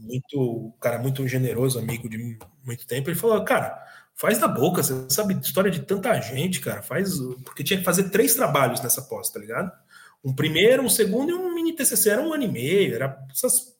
muito, 0.00 0.74
cara, 0.80 0.98
muito 0.98 1.26
generoso, 1.28 1.78
amigo 1.78 2.08
de 2.08 2.38
muito 2.64 2.86
tempo, 2.86 3.08
ele 3.08 3.18
falou, 3.18 3.42
cara, 3.44 3.80
faz 4.14 4.38
da 4.38 4.48
boca, 4.48 4.82
você 4.82 5.06
sabe 5.08 5.34
história 5.34 5.70
de 5.70 5.80
tanta 5.80 6.18
gente, 6.20 6.60
cara, 6.60 6.82
faz, 6.82 7.18
porque 7.44 7.64
tinha 7.64 7.78
que 7.78 7.84
fazer 7.84 8.10
três 8.10 8.34
trabalhos 8.34 8.80
nessa 8.80 9.02
pós, 9.02 9.30
tá 9.30 9.40
ligado? 9.40 9.72
Um 10.24 10.34
primeiro, 10.34 10.82
um 10.82 10.88
segundo 10.88 11.30
e 11.30 11.34
um 11.34 11.54
mini 11.54 11.74
TCC, 11.74 12.10
era 12.10 12.22
um 12.22 12.32
ano 12.32 12.44
e 12.44 12.48
meio, 12.48 12.94
era 12.94 13.18
essas 13.30 13.74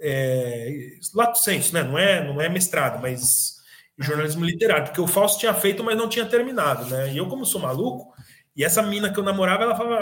é, 0.00 0.98
lato 1.14 1.38
senso, 1.38 1.74
né? 1.74 1.82
Não 1.82 1.98
é, 1.98 2.26
não 2.26 2.40
é 2.40 2.48
mestrado, 2.48 3.00
mas 3.00 3.60
jornalismo 3.98 4.44
literário, 4.44 4.86
porque 4.86 5.00
o 5.00 5.06
Fausto 5.06 5.38
tinha 5.38 5.54
feito, 5.54 5.84
mas 5.84 5.96
não 5.96 6.08
tinha 6.08 6.26
terminado, 6.26 6.86
né? 6.86 7.12
E 7.12 7.18
eu, 7.18 7.28
como 7.28 7.46
sou 7.46 7.60
maluco, 7.60 8.12
e 8.56 8.64
essa 8.64 8.82
mina 8.82 9.12
que 9.12 9.18
eu 9.18 9.24
namorava, 9.24 9.62
ela 9.62 9.76
falava, 9.76 9.96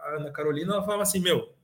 a 0.00 0.16
Ana 0.16 0.30
Carolina, 0.30 0.74
ela 0.74 0.84
falava 0.84 1.02
assim, 1.02 1.20
meu, 1.20 1.54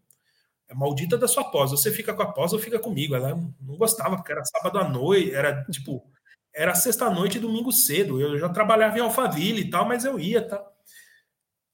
é 0.68 0.74
maldita 0.74 1.18
da 1.18 1.28
sua 1.28 1.44
pós, 1.50 1.70
você 1.70 1.90
fica 1.90 2.14
com 2.14 2.22
a 2.22 2.32
pós 2.32 2.52
ou 2.52 2.58
fica 2.58 2.78
comigo. 2.78 3.14
Ela 3.14 3.34
não 3.60 3.76
gostava, 3.76 4.16
porque 4.16 4.32
era 4.32 4.44
sábado 4.44 4.78
à 4.78 4.88
noite, 4.88 5.34
era 5.34 5.64
tipo, 5.64 6.09
era 6.54 6.74
sexta-noite 6.74 7.38
e 7.38 7.40
domingo 7.40 7.72
cedo. 7.72 8.20
Eu 8.20 8.38
já 8.38 8.48
trabalhava 8.48 8.98
em 8.98 9.00
Alphaville 9.00 9.62
e 9.62 9.70
tal, 9.70 9.86
mas 9.86 10.04
eu 10.04 10.18
ia, 10.18 10.46
tá? 10.46 10.64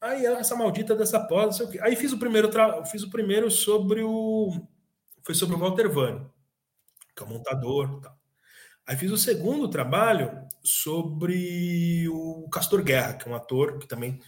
Aí 0.01 0.25
essa 0.27 0.55
maldita 0.55 0.95
dessa 0.95 1.21
pós, 1.21 1.47
não 1.47 1.53
sei 1.53 1.67
o 1.67 1.71
quê. 1.71 1.79
Aí 1.83 1.97
fiz 1.97 2.13
o 2.13 2.19
primeiro, 2.19 2.49
tra... 2.49 2.85
fiz 2.85 3.03
o 3.03 3.11
primeiro 3.11 3.51
sobre 3.51 4.03
o 4.03 4.53
foi 5.25 5.35
sobre 5.35 5.57
o 5.57 5.59
Walter 5.59 5.89
Vano, 5.91 6.33
que 7.17 7.23
é 7.23 7.27
o 7.27 7.29
montador, 7.29 8.01
tal. 8.01 8.17
Aí 8.87 8.97
fiz 8.97 9.11
o 9.11 9.17
segundo 9.17 9.69
trabalho 9.69 10.47
sobre 10.63 12.09
o 12.09 12.49
Castor 12.49 12.83
Guerra, 12.85 13.15
que 13.15 13.29
é 13.29 13.33
um 13.33 13.35
ator 13.35 13.79
que 13.79 13.89
também 13.89 14.21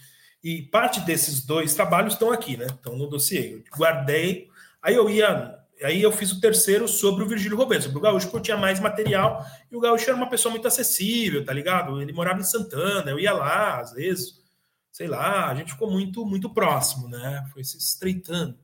e 0.43 0.63
parte 0.63 1.01
desses 1.01 1.45
dois 1.45 1.75
trabalhos 1.75 2.15
estão 2.15 2.33
aqui, 2.33 2.57
né? 2.57 2.67
Estão 2.67 2.97
no 2.97 3.09
dossiê. 3.09 3.55
Eu 3.55 3.77
guardei 3.77 4.49
Aí 4.83 4.95
eu 4.95 5.11
ia, 5.11 5.58
aí 5.85 6.03
eu 6.03 6.13
fiz 6.13 6.33
o 6.33 6.41
terceiro 6.41 6.89
sobre 6.89 7.25
o 7.25 7.29
Virgílio 7.29 7.57
Roberto, 7.57 7.85
sobre 7.85 7.99
o 7.99 8.01
Gaúcho, 8.01 8.27
porque 8.27 8.39
eu 8.39 8.43
tinha 8.43 8.57
mais 8.57 8.81
material, 8.81 9.45
e 9.71 9.77
o 9.77 9.81
Gaúcho 9.81 10.09
era 10.09 10.17
uma 10.17 10.29
pessoa 10.29 10.51
muito 10.51 10.67
acessível, 10.67 11.45
tá 11.45 11.53
ligado? 11.53 12.01
Ele 12.01 12.13
morava 12.13 12.41
em 12.41 12.45
Santana, 12.45 13.11
eu 13.11 13.19
ia 13.19 13.33
lá, 13.33 13.81
às 13.81 13.93
vezes, 13.93 14.43
sei 14.91 15.07
lá, 15.07 15.49
a 15.49 15.55
gente 15.55 15.73
ficou 15.73 15.91
muito, 15.91 16.25
muito 16.25 16.51
próximo, 16.51 17.09
né? 17.09 17.45
Foi 17.53 17.63
se 17.63 17.79
estreitando. 17.79 18.59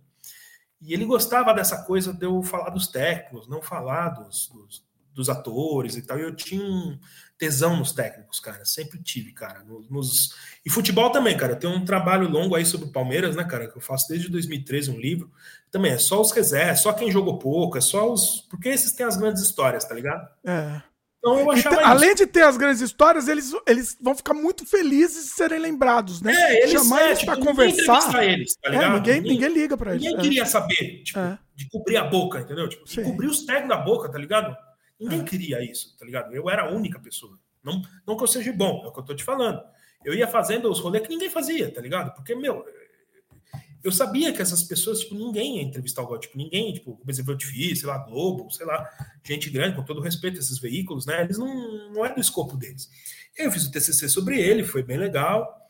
E 0.81 0.93
ele 0.93 1.05
gostava 1.05 1.55
dessa 1.55 1.83
coisa 1.85 2.13
de 2.13 2.27
eu 2.27 2.43
falar 2.43 2.71
dos 2.71 2.89
técnicos, 2.89 3.49
não 3.49 3.63
falar 3.63 4.11
dos, 4.11 4.49
dos, 4.49 4.85
dos 5.15 5.29
atores 5.31 5.97
e 5.97 6.03
tal. 6.03 6.19
E 6.19 6.23
eu 6.23 6.35
tinha 6.35 6.63
um, 6.63 6.99
tesão 7.39 7.77
nos 7.77 7.93
técnicos, 7.93 8.41
cara. 8.41 8.65
Sempre 8.65 9.03
tive, 9.03 9.33
cara. 9.33 9.65
Nos. 9.91 10.35
E 10.65 10.71
futebol 10.71 11.11
também, 11.11 11.37
cara. 11.37 11.53
Eu 11.53 11.59
tenho 11.59 11.75
um 11.75 11.85
trabalho 11.85 12.29
longo 12.29 12.55
aí 12.55 12.65
sobre 12.65 12.87
o 12.87 12.93
Palmeiras, 12.93 13.37
né, 13.37 13.45
cara? 13.45 13.69
Que 13.69 13.77
eu 13.77 13.83
faço 13.83 14.09
desde 14.09 14.29
2013 14.29 14.91
um 14.91 14.99
livro. 14.99 15.31
Também 15.71 15.93
é 15.93 15.99
só 15.99 16.21
os 16.21 16.31
reservas, 16.31 16.81
só 16.81 16.93
quem 16.93 17.11
jogou 17.11 17.39
pouco, 17.39 17.77
é 17.77 17.81
só 17.81 18.13
os. 18.13 18.47
Porque 18.49 18.69
esses 18.69 18.93
têm 18.93 19.07
as 19.07 19.17
grandes 19.17 19.43
histórias, 19.43 19.85
tá 19.85 19.95
ligado? 19.95 20.29
É. 20.45 20.83
Então 21.25 21.39
eu 21.39 21.51
achava 21.51 21.77
então, 21.77 21.89
Além 21.89 22.15
de 22.15 22.27
ter 22.27 22.43
as 22.43 22.59
grandes 22.59 22.83
histórias, 22.83 23.29
eles, 23.29 23.51
eles 23.67 23.97
vão 23.99 24.15
ficar 24.15 24.35
muito 24.35 24.67
felizes 24.67 25.25
de 25.25 25.31
serem 25.31 25.59
lembrados, 25.59 26.21
né? 26.21 26.35
É, 26.35 26.63
eles 26.65 26.73
Chamar 26.73 27.01
é, 27.01 27.07
eles 27.07 27.21
tipo, 27.21 27.33
pra 27.33 27.43
conversar. 27.43 28.23
Eles, 28.23 28.57
tá 28.57 28.69
é, 28.69 28.91
ninguém, 28.91 28.91
ninguém, 28.91 29.21
ninguém, 29.23 29.49
liga 29.49 29.75
pra 29.75 29.93
eles. 29.93 30.03
Ninguém 30.03 30.19
é. 30.19 30.23
queria 30.23 30.47
saber, 30.47 31.03
tipo, 31.03 31.19
é. 31.19 31.39
de 31.57 31.69
cobrir 31.71 31.97
a 31.97 32.05
boca, 32.05 32.41
entendeu? 32.41 32.69
Tipo, 32.69 32.85
de 32.85 33.03
cobrir 33.03 33.27
os 33.27 33.41
pés 33.41 33.67
da 33.67 33.79
boca, 33.79 34.11
tá 34.11 34.19
ligado? 34.19 34.55
Ninguém 34.99 35.25
queria 35.25 35.63
isso, 35.63 35.97
tá 35.97 36.05
ligado? 36.05 36.35
Eu 36.35 36.49
era 36.49 36.65
a 36.65 36.71
única 36.71 36.99
pessoa. 36.99 37.39
Não, 37.63 37.83
não 38.07 38.17
que 38.17 38.23
eu 38.23 38.29
seja 38.29 38.53
bom, 38.53 38.83
é 38.85 38.89
o 38.89 38.93
que 38.93 39.01
eu 39.01 39.05
tô 39.05 39.15
te 39.15 39.25
falando. 39.25 39.63
Eu 40.05 40.15
ia 40.15 40.29
fazendo 40.29 40.71
os 40.71 40.81
rolês 40.81 41.03
que 41.03 41.09
ninguém 41.09 41.31
fazia, 41.31 41.73
tá 41.73 41.81
ligado? 41.81 42.15
Porque, 42.15 42.35
meu, 42.35 42.65
eu 43.83 43.93
sabia 43.93 44.33
que 44.33 44.41
essas 44.41 44.63
pessoas, 44.63 45.01
tipo, 45.01 45.15
ninguém 45.15 45.59
ia 45.59 45.63
entrevistar 45.63 46.03
o 46.03 46.19
tipo, 46.19 46.39
ninguém, 46.39 46.73
tipo, 46.73 46.93
o 46.93 47.05
Bezerra 47.05 47.35
difícil, 47.35 47.77
sei 47.77 47.89
lá, 47.89 47.99
Globo, 47.99 48.51
sei 48.51 48.65
lá, 48.65 48.89
gente 49.23 49.51
grande, 49.51 49.77
com 49.77 49.83
todo 49.83 50.01
respeito 50.01 50.37
a 50.37 50.41
esses 50.41 50.59
veículos, 50.59 51.05
né? 51.05 51.23
Eles 51.23 51.37
não, 51.37 51.93
não 51.93 52.05
é 52.05 52.15
do 52.15 52.21
escopo 52.21 52.57
deles. 52.57 52.89
Eu 53.37 53.53
fiz 53.53 53.67
o 53.67 53.71
TCC 53.71 54.09
sobre 54.09 54.41
ele, 54.41 54.65
foi 54.65 54.83
bem 54.83 54.97
legal. 54.97 55.64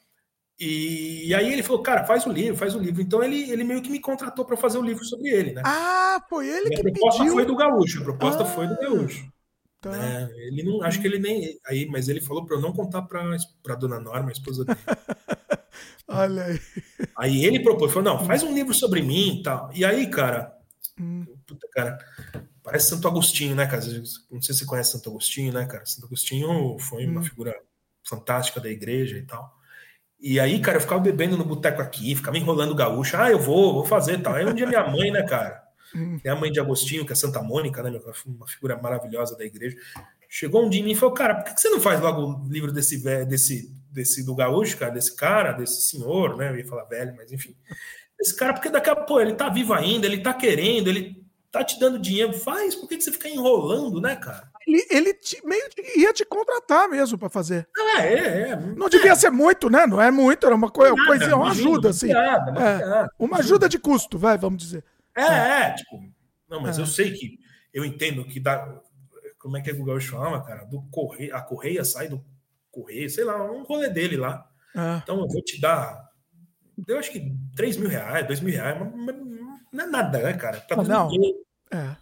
E, 0.59 1.27
e 1.27 1.35
aí 1.35 1.53
ele 1.53 1.63
falou, 1.63 1.83
cara, 1.83 2.05
faz 2.05 2.27
o 2.27 2.33
livro, 2.33 2.57
faz 2.57 2.75
o 2.75 2.79
livro. 2.79 3.03
Então 3.03 3.23
ele, 3.23 3.51
ele 3.51 3.65
meio 3.65 3.83
que 3.83 3.91
me 3.91 4.01
contratou 4.01 4.45
para 4.45 4.57
fazer 4.57 4.79
o 4.79 4.83
livro 4.83 5.05
sobre 5.05 5.29
ele, 5.29 5.53
né? 5.53 5.63
Ah, 5.65 6.25
foi 6.29 6.49
ele 6.49 6.69
Minha 6.69 6.77
que 6.77 6.91
proposta 6.91 7.19
pediu. 7.19 7.35
foi 7.35 7.45
do 7.45 7.57
Gaúcho, 7.57 8.01
a 8.01 8.05
proposta 8.05 8.43
ah, 8.45 8.47
foi 8.47 8.67
do 8.69 8.77
Gaúcho. 8.77 9.29
Tá. 9.81 9.91
É, 9.93 10.31
ele 10.47 10.63
não, 10.63 10.83
acho 10.83 11.01
que 11.01 11.07
ele 11.07 11.19
nem 11.19 11.59
aí, 11.67 11.87
mas 11.87 12.09
ele 12.09 12.21
falou 12.21 12.47
para 12.47 12.57
eu 12.57 12.61
não 12.61 12.73
contar 12.73 13.03
para 13.03 13.37
para 13.63 13.75
dona 13.75 14.01
Norma, 14.01 14.31
a 14.31 14.33
esposa 14.33 14.65
dele. 14.65 14.79
Olha 16.09 16.45
aí. 16.45 16.61
Aí 17.17 17.45
ele 17.45 17.61
propôs, 17.61 17.93
falou, 17.93 18.15
não, 18.15 18.25
faz 18.25 18.43
um 18.43 18.55
livro 18.55 18.73
sobre 18.73 19.03
mim 19.03 19.41
e 19.41 19.43
tal. 19.43 19.71
E 19.75 19.85
aí, 19.85 20.09
cara, 20.09 20.57
hum. 20.99 21.27
puta, 21.47 21.67
cara, 21.73 21.99
parece 22.63 22.89
Santo 22.89 23.09
Agostinho, 23.09 23.55
né, 23.55 23.67
cara? 23.67 23.83
Não 24.31 24.41
sei 24.41 24.55
se 24.55 24.61
você 24.61 24.65
conhece 24.65 24.93
Santo 24.93 25.11
Agostinho, 25.11 25.53
né, 25.53 25.67
cara? 25.67 25.85
Santo 25.85 26.07
Agostinho 26.07 26.79
foi 26.79 27.07
uma 27.07 27.21
hum. 27.21 27.25
figura 27.25 27.55
fantástica 28.05 28.61
da 28.61 28.71
igreja 28.71 29.19
e 29.19 29.23
tal. 29.23 29.53
E 30.27 30.41
aí, 30.41 30.59
cara, 30.59 30.79
eu 30.79 30.81
ficava 30.81 31.03
bebendo 31.03 31.37
no 31.37 31.45
boteco 31.45 31.83
aqui, 31.83 32.17
ficava 32.17 32.39
enrolando 32.39 32.75
gaúcho. 32.75 33.15
Ah, 33.15 33.31
eu 33.31 33.39
vou, 33.39 33.75
vou 33.75 33.85
fazer 33.85 34.23
tal. 34.23 34.33
Aí 34.33 34.47
um 34.47 34.55
dia 34.55 34.67
minha 34.67 34.89
mãe, 34.89 35.11
né, 35.11 35.23
cara? 35.23 35.63
Hum. 35.95 36.19
É 36.25 36.31
a 36.31 36.35
mãe 36.35 36.51
de 36.51 36.59
Agostinho, 36.59 37.05
que 37.05 37.13
é 37.13 37.15
Santa 37.15 37.43
Mônica, 37.43 37.83
né, 37.83 38.01
uma 38.25 38.47
figura 38.47 38.75
maravilhosa 38.81 39.37
da 39.37 39.45
igreja. 39.45 39.77
Chegou 40.27 40.65
um 40.65 40.71
dia 40.71 40.81
em 40.81 40.85
mim 40.85 40.93
e 40.93 40.95
falou, 40.95 41.15
cara, 41.15 41.35
por 41.35 41.45
que 41.45 41.61
você 41.61 41.69
não 41.69 41.79
faz 41.79 42.01
logo 42.01 42.23
o 42.23 42.49
livro 42.49 42.73
desse, 42.73 43.05
desse, 43.27 43.71
desse 43.93 44.25
do 44.25 44.35
gaúcho, 44.35 44.79
cara, 44.79 44.93
desse 44.93 45.15
cara, 45.15 45.53
desse 45.53 45.83
senhor, 45.83 46.39
né? 46.39 46.49
Eu 46.49 46.57
ia 46.57 46.67
falar 46.67 46.85
velho, 46.85 47.15
mas 47.19 47.31
enfim. 47.31 47.55
Esse 48.19 48.35
cara, 48.35 48.55
porque 48.55 48.71
daqui 48.71 48.89
a 48.89 48.97
pouco 48.97 49.21
ele 49.21 49.35
tá 49.35 49.51
vivo 49.51 49.75
ainda, 49.75 50.07
ele 50.07 50.23
tá 50.23 50.33
querendo, 50.33 50.89
ele 50.89 51.23
tá 51.53 51.63
te 51.63 51.79
dando 51.79 51.99
dinheiro, 51.99 52.33
faz, 52.33 52.75
por 52.75 52.89
que, 52.89 52.97
que 52.97 53.05
você 53.05 53.13
fica 53.13 53.29
enrolando, 53.29 54.01
né, 54.01 54.17
cara? 54.17 54.51
Ele, 54.67 54.87
ele 54.91 55.15
te, 55.15 55.45
meio 55.47 55.69
que 55.71 55.99
ia 55.99 56.13
te 56.13 56.25
contratar 56.25 56.89
mesmo 56.89 57.19
para 57.19 57.29
fazer. 57.29 57.69
É, 57.77 57.99
é, 58.01 58.49
é. 58.51 58.57
Não 58.57 58.89
devia 58.89 59.13
é. 59.13 59.15
ser 59.15 59.31
muito, 59.31 59.69
né? 59.69 59.87
Não 59.87 60.01
é 60.01 60.11
muito, 60.11 60.47
era 60.47 60.55
uma 60.55 60.71
coisa, 60.71 60.95
nada, 60.95 61.07
coisinha, 61.07 61.37
uma 61.37 61.51
ajuda, 61.51 61.91
assim. 61.91 62.09
Piada, 62.09 62.51
uma, 62.51 62.71
é, 62.71 63.07
uma 63.19 63.39
ajuda 63.39 63.69
de 63.69 63.79
custo, 63.79 64.19
vai, 64.19 64.39
vamos 64.39 64.63
dizer. 64.63 64.85
É, 65.15 65.23
é, 65.23 65.61
é 65.63 65.75
tipo. 65.75 66.03
Não, 66.49 66.61
mas 66.61 66.79
eu 66.79 66.87
sei 66.87 67.13
que 67.13 67.39
eu 67.73 67.85
entendo 67.85 68.25
que 68.25 68.41
dá. 68.41 68.81
Como 69.39 69.57
é 69.57 69.61
que 69.61 69.71
é 69.71 69.75
Gaúcho 69.75 70.13
chama, 70.13 70.43
cara? 70.43 70.65
Do 70.65 70.83
correio, 70.91 71.37
a 71.37 71.43
correia 71.43 71.85
sai 71.85 72.09
do 72.09 72.25
correio, 72.71 73.11
sei 73.11 73.25
lá, 73.25 73.43
um 73.51 73.63
rolê 73.63 73.91
dele 73.91 74.17
lá. 74.17 74.49
Então 75.03 75.21
eu 75.21 75.29
vou 75.29 75.43
te 75.43 75.61
dar. 75.61 76.09
Eu 76.89 76.99
acho 76.99 77.13
que 77.13 77.33
3 77.55 77.77
mil 77.77 77.89
reais, 77.89 78.27
2 78.27 78.41
mil 78.41 78.55
reais, 78.55 78.77
mas 78.79 79.17
não 79.73 79.85
é 79.85 79.87
nada, 79.87 80.19
né, 80.19 80.33
cara? 80.35 80.61
Pra 80.61 80.83
não. 80.83 81.11
É. 81.71 81.97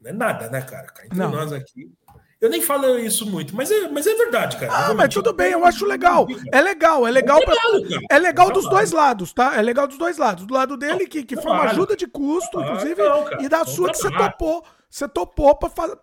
Não 0.00 0.10
é 0.10 0.12
nada, 0.12 0.48
né, 0.50 0.62
cara? 0.62 0.86
Entre 1.04 1.18
não. 1.18 1.30
nós 1.30 1.52
aqui. 1.52 1.92
Eu 2.40 2.48
nem 2.48 2.62
falo 2.62 2.98
isso 2.98 3.26
muito, 3.26 3.54
mas 3.54 3.70
é, 3.70 3.88
mas 3.88 4.06
é 4.06 4.14
verdade, 4.14 4.56
cara. 4.56 4.72
Ah, 4.72 4.94
mas 4.94 5.12
tudo 5.12 5.30
bem, 5.30 5.52
eu 5.52 5.62
acho 5.62 5.84
legal. 5.84 6.26
É 6.50 6.60
legal, 6.62 7.06
é 7.06 7.10
legal. 7.10 7.38
Pra... 7.44 7.54
É 8.10 8.18
legal 8.18 8.50
dos 8.50 8.66
dois 8.68 8.92
lados, 8.92 9.32
tá? 9.34 9.56
É 9.56 9.62
legal 9.62 9.86
dos 9.86 9.98
dois 9.98 10.16
lados. 10.16 10.46
Do 10.46 10.54
lado 10.54 10.74
dele, 10.78 11.06
que, 11.06 11.22
que 11.22 11.36
foi 11.36 11.52
uma 11.52 11.64
ajuda 11.64 11.94
de 11.94 12.06
custo, 12.06 12.60
inclusive, 12.60 13.02
e 13.40 13.48
da 13.48 13.64
sua 13.66 13.90
que 13.90 13.98
você 13.98 14.10
topou. 14.10 14.64
Você 14.88 15.06
topou 15.06 15.54
pra 15.54 15.68
fazer. 15.68 15.96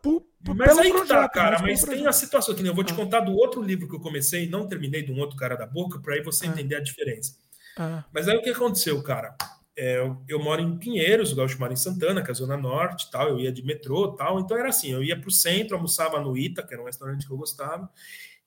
Mas 0.55 0.77
aí 0.77 0.93
que 0.93 1.05
tá, 1.07 1.27
cara, 1.27 1.59
mas 1.61 1.83
tem 1.83 2.07
a 2.07 2.13
situação 2.13 2.53
aqui, 2.53 2.63
né? 2.63 2.69
Eu 2.69 2.75
vou 2.75 2.83
te 2.83 2.93
ah. 2.93 2.95
contar 2.95 3.19
do 3.19 3.33
outro 3.33 3.61
livro 3.61 3.89
que 3.89 3.95
eu 3.95 3.99
comecei 3.99 4.45
e 4.45 4.49
não 4.49 4.65
terminei 4.65 5.03
de 5.03 5.11
um 5.11 5.19
outro 5.19 5.35
cara 5.35 5.57
da 5.57 5.65
boca, 5.65 5.99
para 5.99 6.13
aí 6.13 6.21
você 6.21 6.45
ah. 6.45 6.49
entender 6.49 6.75
a 6.75 6.79
diferença. 6.79 7.35
Ah. 7.77 8.05
Mas 8.13 8.29
aí 8.29 8.37
o 8.37 8.41
que 8.41 8.51
aconteceu, 8.51 9.01
cara? 9.03 9.35
É, 9.77 9.99
eu, 9.99 10.17
eu, 10.27 10.39
moro 10.43 10.59
em 10.59 10.75
Pinheiros, 10.75 11.31
o 11.31 11.35
Gaúcho 11.35 11.59
mora 11.59 11.71
em 11.71 11.75
Santana, 11.75 12.23
que 12.23 12.29
é 12.29 12.31
a 12.31 12.35
Zona 12.35 12.57
Norte 12.57 13.11
tal. 13.11 13.29
Eu 13.29 13.39
ia 13.39 13.51
de 13.51 13.63
metrô 13.63 14.13
tal. 14.13 14.39
Então 14.39 14.57
era 14.57 14.69
assim: 14.69 14.91
eu 14.91 15.03
ia 15.03 15.19
para 15.19 15.29
o 15.29 15.31
centro, 15.31 15.75
almoçava 15.75 16.19
no 16.19 16.35
Ita, 16.35 16.63
que 16.63 16.73
era 16.73 16.81
um 16.81 16.87
restaurante 16.87 17.27
que 17.27 17.31
eu 17.31 17.37
gostava, 17.37 17.87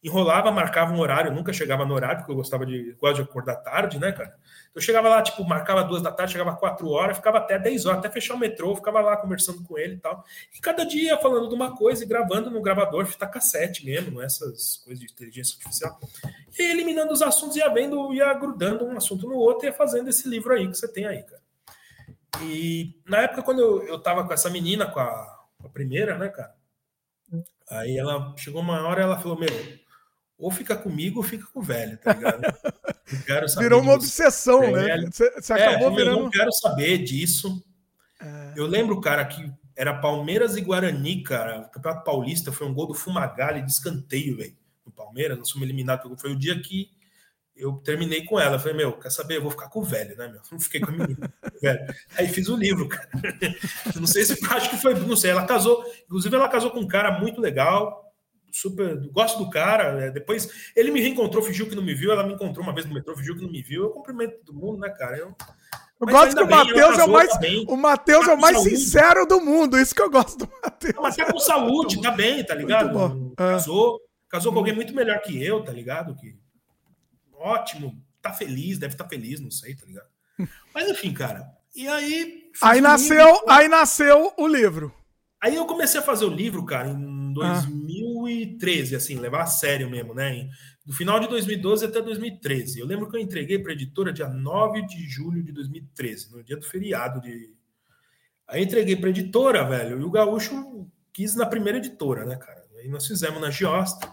enrolava, 0.03 0.51
marcava 0.51 0.93
um 0.93 0.99
horário, 0.99 1.33
nunca 1.33 1.53
chegava 1.53 1.85
no 1.85 1.95
horário, 1.95 2.19
porque 2.19 2.33
eu 2.33 2.37
gostava 2.37 2.65
de, 2.65 2.97
gosto 2.99 3.17
de 3.17 3.23
acordar 3.23 3.57
tarde, 3.57 3.99
né, 3.99 4.13
cara? 4.13 4.35
Então 4.71 4.77
eu 4.77 4.81
chegava 4.81 5.09
lá, 5.09 5.23
tipo, 5.23 5.45
marcava 5.45 5.85
duas 5.85 6.01
da 6.01 6.11
tarde, 6.11 6.33
chegava 6.33 6.57
quatro 6.57 6.89
horas, 6.89 7.17
ficava 7.17 7.39
até 7.39 7.59
dez 7.59 7.85
horas, 7.85 7.99
até 7.99 8.09
fechar 8.09 8.35
o 8.35 8.39
metrô, 8.39 8.75
ficava 8.75 9.01
lá 9.01 9.17
conversando 9.17 9.63
com 9.63 9.77
ele 9.77 9.95
e 9.95 9.99
tal. 9.99 10.25
E 10.57 10.61
cada 10.61 10.85
dia 10.85 11.19
falando 11.19 11.49
de 11.49 11.55
uma 11.55 11.77
coisa 11.77 12.03
e 12.03 12.07
gravando 12.07 12.51
no 12.51 12.63
gravador, 12.63 13.05
fita 13.05 13.27
cassete 13.27 13.85
mesmo, 13.85 14.13
não 14.13 14.23
é 14.23 14.27
essas 14.27 14.79
coisas 14.79 14.99
de 14.99 15.13
inteligência 15.13 15.57
artificial. 15.57 16.01
E 16.59 16.63
eliminando 16.63 17.13
os 17.13 17.21
assuntos, 17.21 17.57
ia 17.57 17.69
vendo, 17.69 18.13
ia 18.15 18.33
grudando 18.33 18.87
um 18.87 18.97
assunto 18.97 19.29
no 19.29 19.37
outro 19.37 19.67
e 19.67 19.69
ia 19.69 19.73
fazendo 19.73 20.09
esse 20.09 20.29
livro 20.29 20.55
aí 20.55 20.67
que 20.67 20.79
você 20.79 20.89
tem 20.89 21.07
aí, 21.07 21.23
cara. 21.23 21.43
E 22.43 22.95
na 23.07 23.19
época, 23.19 23.43
quando 23.43 23.61
eu, 23.61 23.83
eu 23.83 23.99
tava 23.99 24.25
com 24.27 24.33
essa 24.33 24.49
menina, 24.49 24.87
com 24.87 25.01
a, 25.01 25.41
com 25.61 25.67
a 25.67 25.71
primeira, 25.71 26.17
né, 26.17 26.29
cara? 26.29 26.55
Aí 27.71 27.97
ela 27.97 28.35
chegou 28.37 28.61
uma 28.61 28.87
hora 28.87 29.03
ela 29.03 29.19
falou: 29.19 29.39
Meu, 29.39 29.49
ou 30.41 30.51
fica 30.51 30.75
comigo 30.75 31.19
ou 31.19 31.23
fica 31.23 31.47
com 31.53 31.61
o 31.61 31.63
velho, 31.63 31.99
tá 31.99 32.15
ligado? 32.15 32.41
Virou 33.59 33.81
uma 33.83 33.95
obsessão, 33.95 34.73
né? 34.73 35.05
Você, 35.11 35.31
você 35.33 35.53
acabou 35.53 35.93
é, 35.93 35.97
virando. 35.97 36.19
Eu 36.19 36.23
não 36.25 36.31
quero 36.31 36.53
saber 36.53 36.99
disso. 36.99 37.63
É... 38.21 38.53
Eu 38.57 38.67
lembro, 38.67 39.01
cara, 39.01 39.25
que 39.25 39.53
era 39.77 39.95
Palmeiras 39.95 40.57
e 40.57 40.61
Guarani, 40.61 41.23
cara. 41.23 41.63
O 41.63 41.71
Campeonato 41.71 42.05
Paulista 42.05 42.53
foi 42.53 42.67
um 42.67 42.75
gol 42.75 42.87
do 42.87 42.95
Fumagalli 42.95 43.63
de 43.63 43.71
escanteio, 43.71 44.37
velho. 44.37 44.57
No 44.87 44.93
Palmeiras, 44.93 45.39
nós 45.39 45.51
fomos 45.51 45.67
eliminados. 45.67 46.21
Foi 46.21 46.33
o 46.33 46.39
dia 46.39 46.61
que 46.61 46.91
eu 47.57 47.73
terminei 47.75 48.25
com 48.25 48.39
ela. 48.39 48.59
falei, 48.59 48.77
meu, 48.77 48.93
quer 48.93 49.11
saber? 49.11 49.37
Eu 49.37 49.43
vou 49.43 49.51
ficar 49.51 49.69
com 49.69 49.81
o 49.81 49.85
velho, 49.85 50.17
né, 50.17 50.29
meu? 50.29 50.41
Não 50.51 50.61
fiquei 50.61 50.81
com 50.81 50.91
a 50.91 50.93
menina. 50.93 51.35
velho. 51.61 51.95
Aí 52.17 52.29
fiz 52.29 52.49
o 52.49 52.57
livro, 52.57 52.89
cara. 52.89 53.09
não 53.99 54.07
sei 54.07 54.25
se 54.25 54.39
acho 54.51 54.71
que 54.71 54.77
foi, 54.77 54.95
não 54.95 55.17
sei. 55.17 55.33
Ela 55.33 55.45
casou, 55.47 55.85
inclusive, 56.05 56.35
ela 56.35 56.49
casou 56.49 56.71
com 56.71 56.81
um 56.81 56.89
cara 56.89 57.19
muito 57.19 57.41
legal 57.41 58.10
super. 58.53 58.97
Gosto 59.11 59.39
do 59.39 59.51
cara. 59.51 60.05
É, 60.05 60.11
depois 60.11 60.73
ele 60.77 60.91
me 60.91 61.01
reencontrou, 61.01 61.43
fingiu 61.43 61.69
que 61.69 61.75
não 61.75 61.83
me 61.83 61.95
viu. 61.95 62.13
Ela 62.13 62.27
me 62.27 62.35
encontrou 62.35 62.65
uma 62.65 62.75
vez 62.75 62.87
no 62.87 62.95
metrô, 62.95 63.17
fingiu 63.17 63.37
que 63.37 63.43
não 63.43 63.51
me 63.51 63.63
viu. 63.63 63.85
Eu 63.85 63.91
cumprimento 63.91 64.39
todo 64.45 64.59
mundo, 64.59 64.79
né, 64.79 64.91
cara? 64.91 65.17
Eu, 65.19 65.35
eu 66.01 66.07
gosto 66.07 66.35
que 66.35 66.43
o 66.43 66.49
Matheus 66.49 66.99
é 66.99 67.05
o 67.05 67.11
mais, 67.11 67.31
o 67.69 67.77
Mateus 67.77 68.27
tá 68.27 68.33
é 68.33 68.35
o 68.35 68.41
mais 68.41 68.59
sincero 68.63 69.27
do 69.27 69.41
mundo. 69.41 69.79
Isso 69.79 69.95
que 69.95 70.03
eu 70.03 70.11
gosto 70.11 70.47
do 70.47 70.53
Matheus. 70.63 70.95
Mas 71.01 71.17
tá 71.17 71.31
com 71.31 71.39
saúde, 71.41 72.01
tá 72.01 72.11
bem, 72.11 72.45
tá 72.45 72.55
ligado? 72.55 73.33
É. 73.33 73.37
Casou, 73.37 74.01
casou 74.29 74.53
com 74.53 74.59
alguém 74.59 74.75
muito 74.75 74.95
melhor 74.95 75.21
que 75.21 75.45
eu, 75.45 75.63
tá 75.63 75.73
ligado? 75.73 76.17
Que 76.17 76.39
ótimo, 77.35 77.95
tá 78.23 78.33
feliz, 78.33 78.79
deve 78.79 78.95
estar 78.95 79.05
tá 79.05 79.11
feliz, 79.11 79.41
não 79.41 79.51
sei, 79.51 79.75
tá 79.75 79.85
ligado? 79.87 80.09
Mas 80.75 80.89
enfim, 80.89 81.13
cara. 81.13 81.47
E 81.75 81.87
aí. 81.87 82.51
Aí 82.63 82.81
nasceu, 82.81 83.27
livro, 83.27 83.45
aí 83.49 83.69
nasceu 83.69 84.33
o 84.37 84.47
livro. 84.47 84.95
Aí 85.43 85.57
eu 85.57 85.65
comecei 85.67 86.01
a 86.01 86.03
fazer 86.03 86.25
o 86.27 86.31
livro, 86.31 86.65
cara, 86.65 86.89
em 86.89 87.33
2013, 87.33 87.67
ah. 87.67 88.10
Assim, 88.97 89.17
levar 89.17 89.43
a 89.43 89.47
sério 89.47 89.89
mesmo, 89.89 90.15
né? 90.15 90.49
Do 90.85 90.93
final 90.93 91.21
de 91.21 91.29
2012 91.29 91.85
até 91.85 92.01
2013. 92.03 92.81
Eu 92.81 92.87
lembro 92.87 93.09
que 93.09 93.17
eu 93.17 93.21
entreguei 93.21 93.59
para 93.59 93.73
a 93.73 93.75
editora 93.75 94.13
dia 94.13 94.29
9 94.29 94.87
de 94.87 95.09
julho 95.09 95.43
de 95.43 95.53
2013, 95.53 96.33
no 96.33 96.43
dia 96.43 96.57
do 96.57 96.65
feriado 96.65 97.21
de. 97.21 97.55
Aí 98.49 98.65
entreguei 98.65 98.97
para 98.97 99.09
a 99.09 99.11
editora, 99.11 99.65
velho, 99.65 100.01
e 100.01 100.05
o 100.05 100.11
Gaúcho 100.11 100.91
quis 101.13 101.37
na 101.37 101.47
primeira 101.47 101.79
editora, 101.79 102.25
né, 102.25 102.37
cara? 102.37 102.65
Aí 102.79 102.89
nós 102.89 103.07
fizemos 103.07 103.41
na 103.41 103.51
Giosta, 103.51 104.11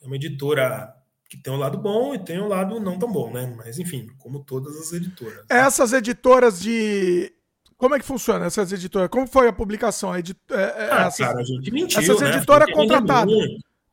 é 0.00 0.06
uma 0.06 0.16
editora 0.16 0.94
que 1.28 1.36
tem 1.36 1.52
um 1.52 1.58
lado 1.58 1.76
bom 1.76 2.14
e 2.14 2.18
tem 2.18 2.40
um 2.40 2.48
lado 2.48 2.80
não 2.80 2.98
tão 2.98 3.12
bom, 3.12 3.30
né? 3.30 3.52
Mas 3.56 3.78
enfim, 3.78 4.06
como 4.18 4.42
todas 4.42 4.76
as 4.76 4.92
editoras. 4.92 5.44
Essas 5.50 5.92
editoras 5.92 6.60
de 6.60 7.30
como 7.78 7.94
é 7.94 7.98
que 8.00 8.04
funciona 8.04 8.44
essas 8.44 8.72
editoras? 8.72 9.08
Como 9.08 9.26
foi 9.26 9.46
a 9.46 9.52
publicação? 9.52 10.12
A 10.12 10.18
edit... 10.18 10.36
é, 10.50 10.54
é, 10.54 10.88
ah, 10.90 11.06
essas... 11.06 11.26
cara, 11.26 11.38
a 11.38 11.44
gente 11.44 11.70
mentiu, 11.70 12.00
Essas 12.00 12.20
né? 12.20 12.30
editoras 12.30 12.70
contratadas. 12.72 13.32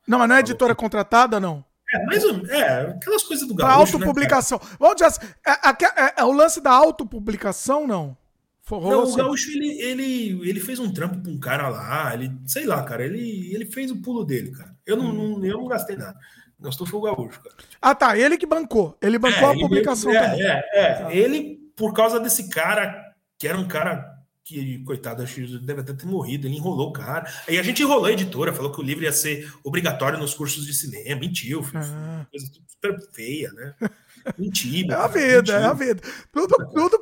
Não, 0.06 0.18
mas 0.18 0.28
não 0.28 0.36
é 0.36 0.40
editora 0.40 0.74
contratada, 0.74 1.38
não? 1.38 1.64
É, 1.94 2.04
mas 2.04 2.24
é, 2.50 2.80
aquelas 2.80 3.22
coisas 3.22 3.46
do 3.46 3.54
gaúcho, 3.54 3.96
autopublicação. 3.96 4.58
Né, 4.60 4.76
Vamos 4.80 4.96
dizer 4.96 5.06
assim, 5.06 5.20
é, 5.46 6.04
é, 6.04 6.14
é, 6.18 6.24
o 6.24 6.32
lance 6.32 6.60
da 6.60 6.72
autopublicação, 6.72 7.86
não? 7.86 8.16
Forrou 8.60 8.90
não, 8.90 9.02
assim. 9.04 9.12
o 9.12 9.16
gaúcho, 9.16 9.50
ele, 9.52 9.80
ele, 9.80 10.50
ele 10.50 10.58
fez 10.58 10.80
um 10.80 10.92
trampo 10.92 11.20
pra 11.20 11.30
um 11.30 11.38
cara 11.38 11.68
lá, 11.68 12.12
ele, 12.12 12.32
sei 12.44 12.66
lá, 12.66 12.82
cara, 12.82 13.04
ele, 13.04 13.54
ele 13.54 13.66
fez 13.66 13.92
o 13.92 14.02
pulo 14.02 14.24
dele, 14.24 14.50
cara. 14.50 14.74
Eu 14.84 14.96
não, 14.96 15.10
hum. 15.10 15.38
não 15.38 15.44
eu 15.44 15.58
não 15.58 15.68
gastei 15.68 15.94
nada. 15.94 16.18
Gastou 16.58 16.88
foi 16.88 16.98
o 16.98 17.02
gaúcho, 17.02 17.40
cara. 17.40 17.54
Ah, 17.80 17.94
tá, 17.94 18.18
ele 18.18 18.36
que 18.36 18.46
bancou. 18.46 18.98
Ele 19.00 19.16
bancou 19.16 19.48
é, 19.48 19.52
a 19.52 19.58
publicação 19.58 20.10
é, 20.10 20.20
também. 20.20 20.42
É, 20.42 20.64
é, 20.72 20.94
tá. 20.94 21.14
ele, 21.14 21.70
por 21.76 21.94
causa 21.94 22.18
desse 22.18 22.48
cara 22.48 23.05
que 23.38 23.46
era 23.46 23.58
um 23.58 23.68
cara 23.68 24.16
que, 24.46 24.78
coitado, 24.84 25.22
acho 25.22 25.34
que 25.34 25.58
deve 25.58 25.80
até 25.80 25.92
ter 25.92 26.06
morrido, 26.06 26.46
ele 26.46 26.56
enrolou 26.56 26.90
o 26.90 26.92
cara. 26.92 27.28
Aí 27.48 27.58
a 27.58 27.62
gente 27.62 27.82
enrolou 27.82 28.06
a 28.06 28.12
editora, 28.12 28.52
falou 28.52 28.70
que 28.70 28.80
o 28.80 28.84
livro 28.84 29.02
ia 29.02 29.12
ser 29.12 29.52
obrigatório 29.64 30.18
nos 30.18 30.34
cursos 30.34 30.64
de 30.64 30.72
cinema, 30.72 31.20
mentiu, 31.20 31.66
ah. 31.74 32.24
coisa 32.30 32.46
super 32.68 33.00
feia, 33.12 33.52
né? 33.52 33.74
Mentira. 34.38 34.94
É 34.94 34.98
a 34.98 35.06
vida, 35.08 35.52
é 35.52 35.64
a 35.64 35.72
vida. 35.72 36.00
Tudo, 36.32 36.54
tudo 36.72 36.98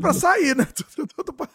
para 0.00 0.12
sair, 0.12 0.56
né? 0.56 0.66
Tudo, 0.94 1.06
tudo 1.06 1.32
pra... 1.32 1.48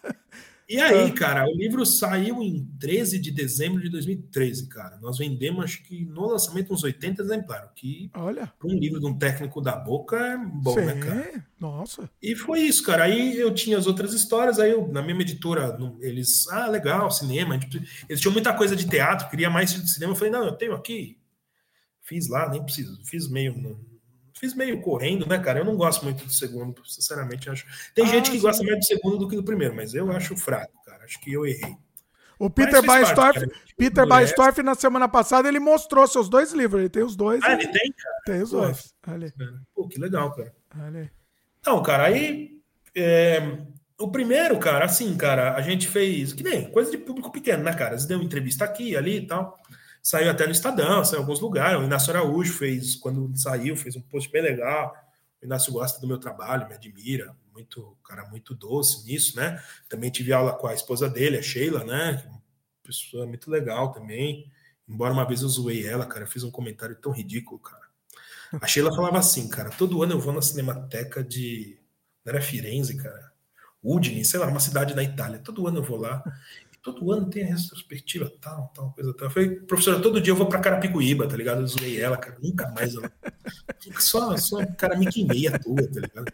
E 0.71 0.79
aí, 0.79 1.09
ah. 1.09 1.13
cara, 1.13 1.45
o 1.49 1.53
livro 1.53 1.85
saiu 1.85 2.41
em 2.41 2.65
13 2.79 3.19
de 3.19 3.29
dezembro 3.29 3.81
de 3.81 3.89
2013, 3.89 4.69
cara. 4.69 4.97
Nós 5.01 5.17
vendemos, 5.17 5.65
acho 5.65 5.83
que 5.83 6.05
no 6.05 6.29
lançamento, 6.29 6.73
uns 6.73 6.81
80 6.81 7.21
exemplares, 7.21 7.69
que 7.75 8.09
Olha. 8.15 8.53
um 8.63 8.73
livro 8.79 8.97
de 8.97 9.05
um 9.05 9.17
técnico 9.17 9.59
da 9.59 9.75
boca 9.75 10.15
é 10.15 10.37
bom, 10.37 10.73
né, 10.77 10.93
Sim. 10.93 10.99
né, 10.99 11.05
cara? 11.05 11.45
Nossa. 11.59 12.09
E 12.21 12.35
foi 12.37 12.61
isso, 12.61 12.83
cara. 12.83 13.03
Aí 13.03 13.37
eu 13.37 13.53
tinha 13.53 13.77
as 13.77 13.85
outras 13.85 14.13
histórias, 14.13 14.59
aí 14.59 14.71
eu, 14.71 14.87
na 14.87 15.01
mesma 15.01 15.23
editora, 15.23 15.77
eles, 15.99 16.47
ah, 16.47 16.67
legal, 16.67 17.11
cinema. 17.11 17.59
Eles 18.07 18.21
tinham 18.21 18.31
muita 18.31 18.53
coisa 18.53 18.73
de 18.73 18.87
teatro, 18.87 19.29
queria 19.29 19.49
mais 19.49 19.73
de 19.73 19.91
cinema. 19.91 20.13
Eu 20.13 20.15
falei, 20.15 20.31
não, 20.31 20.45
eu 20.45 20.53
tenho 20.53 20.73
aqui. 20.73 21.17
Fiz 21.99 22.29
lá, 22.29 22.49
nem 22.49 22.63
preciso. 22.63 22.97
Fiz 23.03 23.29
meio 23.29 23.77
fiz 24.41 24.55
meio 24.55 24.81
correndo, 24.81 25.27
né, 25.27 25.37
cara? 25.37 25.59
Eu 25.59 25.65
não 25.65 25.77
gosto 25.77 26.03
muito 26.03 26.25
do 26.25 26.33
segundo, 26.33 26.81
sinceramente. 26.83 27.47
Acho. 27.47 27.63
Tem 27.93 28.05
ah, 28.05 28.07
gente 28.07 28.31
que 28.31 28.37
sim. 28.37 28.41
gosta 28.41 28.63
mais 28.63 28.79
do 28.79 28.85
segundo 28.85 29.19
do 29.19 29.27
que 29.27 29.35
do 29.35 29.43
primeiro, 29.43 29.75
mas 29.75 29.93
eu 29.93 30.11
acho 30.11 30.35
fraco, 30.35 30.73
cara. 30.83 31.05
Acho 31.05 31.21
que 31.21 31.31
eu 31.31 31.45
errei. 31.45 31.77
O 32.39 32.49
Peter 32.49 32.83
Baestorff, 32.83 33.39
Peter 33.77 34.07
Baestorff, 34.07 34.63
na 34.63 34.73
semana 34.73 35.07
passada, 35.07 35.47
ele 35.47 35.59
mostrou 35.59 36.07
seus 36.07 36.27
dois 36.27 36.51
livros. 36.53 36.81
Ele 36.81 36.89
tem 36.89 37.03
os 37.03 37.15
dois. 37.15 37.43
Ah, 37.43 37.53
ele 37.53 37.67
tem, 37.67 37.93
cara? 37.93 38.15
Tem 38.25 38.41
os 38.41 38.49
Pô, 38.49 38.61
dois. 38.61 38.95
Ali. 39.03 39.31
Pô, 39.75 39.87
que 39.87 39.99
legal, 39.99 40.33
cara. 40.33 40.51
Ali. 40.71 41.11
Então, 41.59 41.83
cara, 41.83 42.05
aí. 42.05 42.59
É, 42.97 43.59
o 43.99 44.09
primeiro, 44.09 44.57
cara, 44.57 44.85
assim, 44.85 45.15
cara, 45.15 45.53
a 45.53 45.61
gente 45.61 45.87
fez. 45.87 46.33
Que 46.33 46.43
nem 46.43 46.71
coisa 46.71 46.89
de 46.89 46.97
público 46.97 47.31
pequeno, 47.31 47.63
né, 47.63 47.73
cara? 47.73 47.95
Você 47.95 48.07
deu 48.07 48.19
entrevista 48.19 48.65
aqui, 48.65 48.97
ali 48.97 49.17
e 49.17 49.27
tal. 49.27 49.59
Saiu 50.01 50.31
até 50.31 50.45
no 50.45 50.51
Estadão, 50.51 51.05
saiu 51.05 51.19
em 51.19 51.21
alguns 51.21 51.39
lugares. 51.39 51.79
O 51.79 51.83
Inácio 51.83 52.11
Araújo 52.11 52.53
fez, 52.53 52.95
quando 52.95 53.31
saiu, 53.37 53.75
fez 53.75 53.95
um 53.95 54.01
post 54.01 54.31
bem 54.31 54.41
legal. 54.41 54.95
O 55.41 55.45
Inácio 55.45 55.71
gosta 55.71 55.99
do 56.01 56.07
meu 56.07 56.17
trabalho, 56.17 56.67
me 56.67 56.73
admira, 56.73 57.35
muito 57.53 57.95
cara 58.03 58.27
muito 58.29 58.55
doce 58.55 59.05
nisso, 59.05 59.35
né? 59.37 59.61
Também 59.87 60.09
tive 60.09 60.33
aula 60.33 60.53
com 60.53 60.67
a 60.67 60.73
esposa 60.73 61.07
dele, 61.07 61.37
a 61.37 61.41
Sheila, 61.41 61.83
né? 61.83 62.23
Pessoa 62.83 63.27
muito 63.27 63.49
legal 63.49 63.91
também. 63.91 64.51
Embora 64.87 65.13
uma 65.13 65.25
vez 65.25 65.41
eu 65.41 65.49
zoei 65.49 65.85
ela, 65.85 66.05
cara, 66.05 66.23
eu 66.23 66.27
fiz 66.27 66.43
um 66.43 66.51
comentário 66.51 66.95
tão 66.95 67.11
ridículo, 67.11 67.59
cara. 67.59 67.81
A 68.59 68.67
Sheila 68.67 68.93
falava 68.93 69.19
assim, 69.19 69.47
cara, 69.47 69.69
todo 69.69 70.01
ano 70.03 70.13
eu 70.13 70.19
vou 70.19 70.33
na 70.33 70.41
Cinemateca 70.41 71.23
de. 71.23 71.77
Não 72.25 72.33
era 72.33 72.41
Firenze, 72.41 72.97
cara. 72.97 73.31
Udine, 73.83 74.25
sei 74.25 74.39
lá, 74.39 74.47
uma 74.47 74.59
cidade 74.59 74.93
da 74.93 75.03
Itália. 75.03 75.39
Todo 75.39 75.67
ano 75.67 75.77
eu 75.77 75.83
vou 75.83 75.97
lá 75.97 76.23
todo 76.81 77.11
ano 77.11 77.29
tem 77.29 77.43
a 77.43 77.55
retrospectiva, 77.55 78.31
tal, 78.41 78.71
tal, 78.75 78.91
coisa 78.93 79.13
tal. 79.13 79.27
Eu 79.27 79.31
falei, 79.31 79.49
professora, 79.49 79.99
todo 79.99 80.19
dia 80.19 80.31
eu 80.31 80.35
vou 80.35 80.47
para 80.47 80.59
Carapicuíba, 80.59 81.27
tá 81.27 81.37
ligado? 81.37 81.61
Eu 81.61 81.67
zoei 81.67 81.99
ela, 81.99 82.17
cara, 82.17 82.37
nunca 82.41 82.69
mais 82.71 82.95
ela. 82.95 83.11
Só, 83.97 84.37
só 84.37 84.63
cara 84.77 84.97
me 84.97 85.07
queimei 85.07 85.47
à 85.47 85.57
toa, 85.57 85.75
tá 85.75 85.99
ligado? 85.99 86.31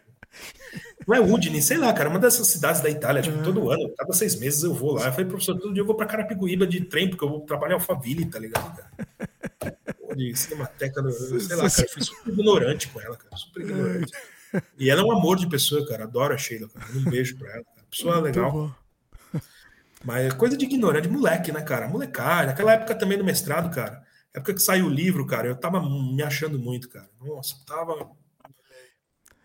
Não 1.06 1.14
é 1.16 1.20
Udine, 1.20 1.62
sei 1.62 1.78
lá, 1.78 1.92
cara, 1.94 2.10
uma 2.10 2.18
dessas 2.18 2.46
cidades 2.48 2.82
da 2.82 2.90
Itália, 2.90 3.22
tipo, 3.22 3.42
todo 3.42 3.70
ano, 3.70 3.90
cada 3.96 4.12
seis 4.12 4.38
meses 4.38 4.62
eu 4.62 4.74
vou 4.74 4.92
lá. 4.92 5.06
Eu 5.06 5.12
falei, 5.12 5.26
professor, 5.26 5.58
todo 5.58 5.72
dia 5.72 5.80
eu 5.80 5.86
vou 5.86 5.94
para 5.94 6.06
Carapicuíba 6.06 6.66
de 6.66 6.82
trem, 6.82 7.08
porque 7.08 7.24
eu 7.24 7.28
vou 7.30 7.40
trabalhar 7.40 7.72
em 7.72 7.78
Alphaville, 7.78 8.26
tá 8.26 8.38
ligado, 8.38 8.76
cara? 8.76 9.78
Pô, 9.98 10.14
de 10.14 10.36
cinemateca, 10.36 11.02
sei 11.10 11.56
lá, 11.56 11.70
cara, 11.70 11.82
eu 11.82 11.88
fui 11.88 12.04
super 12.04 12.32
ignorante 12.32 12.88
com 12.88 13.00
ela, 13.00 13.16
cara, 13.16 13.36
super 13.36 13.62
ignorante. 13.62 14.12
E 14.78 14.90
ela 14.90 15.00
é 15.00 15.04
um 15.04 15.12
amor 15.12 15.38
de 15.38 15.48
pessoa, 15.48 15.86
cara, 15.86 16.04
adoro 16.04 16.34
a 16.34 16.38
Sheila, 16.38 16.68
cara. 16.68 16.86
Um 16.94 17.04
beijo 17.04 17.38
pra 17.38 17.50
ela, 17.52 17.64
cara. 17.64 17.86
Pessoa 17.90 18.20
legal. 18.20 18.76
Mas 20.04 20.26
é 20.26 20.36
coisa 20.36 20.56
de 20.56 20.64
ignorante, 20.64 21.08
de 21.08 21.14
moleque, 21.14 21.52
né, 21.52 21.60
cara? 21.62 21.88
Molecada. 21.88 22.48
Naquela 22.48 22.72
época 22.74 22.94
também 22.94 23.18
do 23.18 23.24
mestrado, 23.24 23.74
cara. 23.74 24.02
Época 24.32 24.54
que 24.54 24.60
saiu 24.60 24.86
o 24.86 24.90
livro, 24.90 25.26
cara, 25.26 25.48
eu 25.48 25.56
tava 25.56 25.80
me 25.80 26.22
achando 26.22 26.58
muito, 26.58 26.88
cara. 26.88 27.08
Nossa, 27.20 27.56
tava. 27.66 28.10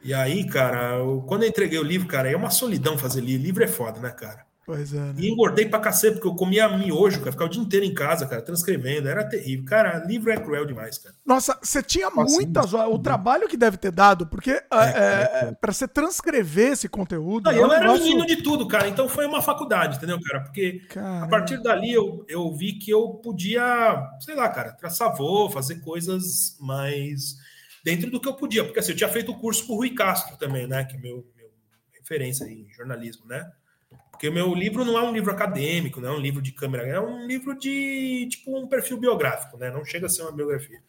E 0.03 0.14
aí, 0.14 0.45
cara, 0.45 0.98
eu, 0.98 1.22
quando 1.27 1.43
eu 1.43 1.49
entreguei 1.49 1.80
o 1.80 1.83
livro, 1.83 2.07
cara, 2.07 2.30
é 2.30 2.35
uma 2.35 2.49
solidão 2.49 2.98
fazer 2.98 3.22
livro. 3.22 3.45
Livro 3.45 3.64
é 3.64 3.67
foda, 3.67 3.99
né, 3.99 4.11
cara? 4.11 4.45
Pois 4.66 4.93
é. 4.93 4.98
Né? 4.98 5.16
E 5.17 5.30
engordei 5.30 5.67
pra 5.67 5.80
cacete, 5.80 6.14
porque 6.14 6.27
eu 6.27 6.35
comia 6.35 6.69
miojo, 6.69 7.19
cara. 7.19 7.32
Ficava 7.33 7.50
o 7.50 7.53
dia 7.53 7.61
inteiro 7.61 7.85
em 7.85 7.93
casa, 7.93 8.25
cara, 8.25 8.42
transcrevendo. 8.42 9.09
Era 9.09 9.27
terrível. 9.27 9.66
Cara, 9.66 10.06
livro 10.06 10.32
é 10.32 10.38
cruel 10.38 10.66
demais, 10.66 10.98
cara. 10.98 11.14
Nossa, 11.25 11.58
você 11.61 11.83
tinha 11.83 12.09
Nossa, 12.09 12.33
muitas. 12.33 12.69
Sim. 12.69 12.77
O 12.77 12.98
trabalho 12.98 13.48
que 13.48 13.58
deve 13.58 13.75
ter 13.75 13.92
dado, 13.92 14.25
porque 14.27 14.51
é, 14.51 14.64
é, 14.72 14.72
é, 14.72 15.48
é. 15.50 15.51
pra 15.51 15.74
você 15.74 15.85
transcrever 15.88 16.72
esse 16.72 16.88
conteúdo. 16.88 17.51
Não, 17.51 17.58
eu 17.58 17.72
era 17.72 17.88
nosso... 17.88 18.03
menino 18.03 18.25
de 18.25 18.38
tudo, 18.38 18.66
cara. 18.66 18.88
Então 18.88 19.09
foi 19.09 19.25
uma 19.25 19.42
faculdade, 19.42 19.98
entendeu, 19.98 20.19
cara? 20.22 20.43
Porque 20.43 20.82
Caramba. 20.90 21.25
a 21.25 21.27
partir 21.27 21.61
dali 21.61 21.92
eu, 21.92 22.25
eu 22.30 22.53
vi 22.53 22.74
que 22.74 22.90
eu 22.90 23.09
podia, 23.16 24.11
sei 24.22 24.35
lá, 24.35 24.48
cara, 24.48 24.72
traçar 24.72 25.14
voo, 25.14 25.50
fazer 25.50 25.82
coisas 25.82 26.58
mais 26.61 27.35
dentro 27.83 28.09
do 28.09 28.19
que 28.19 28.30
eu 28.30 28.33
podia. 28.33 28.64
Porque 28.64 28.80
assim, 28.80 28.93
eu 28.93 28.98
tinha 28.98 29.09
feito 29.09 29.32
o 29.32 29.38
curso 29.38 29.67
com 29.67 29.74
o 29.74 29.77
Rui 29.77 29.90
Castro 29.90 30.38
também, 30.38 30.67
né? 30.67 30.85
Que 30.85 30.95
é 30.95 31.00
meu, 31.00 31.25
meu 31.35 31.50
referência 32.00 32.45
em 32.45 32.66
jornalismo, 32.69 33.25
né? 33.27 33.51
Porque 34.24 34.30
o 34.30 34.34
meu 34.34 34.56
livro 34.56 34.85
não 34.85 34.98
é 34.98 35.03
um 35.03 35.11
livro 35.11 35.32
acadêmico, 35.32 36.00
não 36.00 36.14
é 36.14 36.18
um 36.18 36.22
livro 36.22 36.42
de 36.42 36.53
câmera, 36.53 36.88
é 36.88 36.98
um 36.98 37.27
livro 37.27 37.60
de 37.60 38.26
tipo 38.32 38.58
um 38.58 38.66
perfil 38.66 38.95
biográfico, 38.95 39.58
né? 39.58 39.69
Não 39.69 39.84
chega 39.84 40.06
a 40.06 40.10
ser 40.10 40.22
uma 40.22 40.32
biografia. 40.32 40.80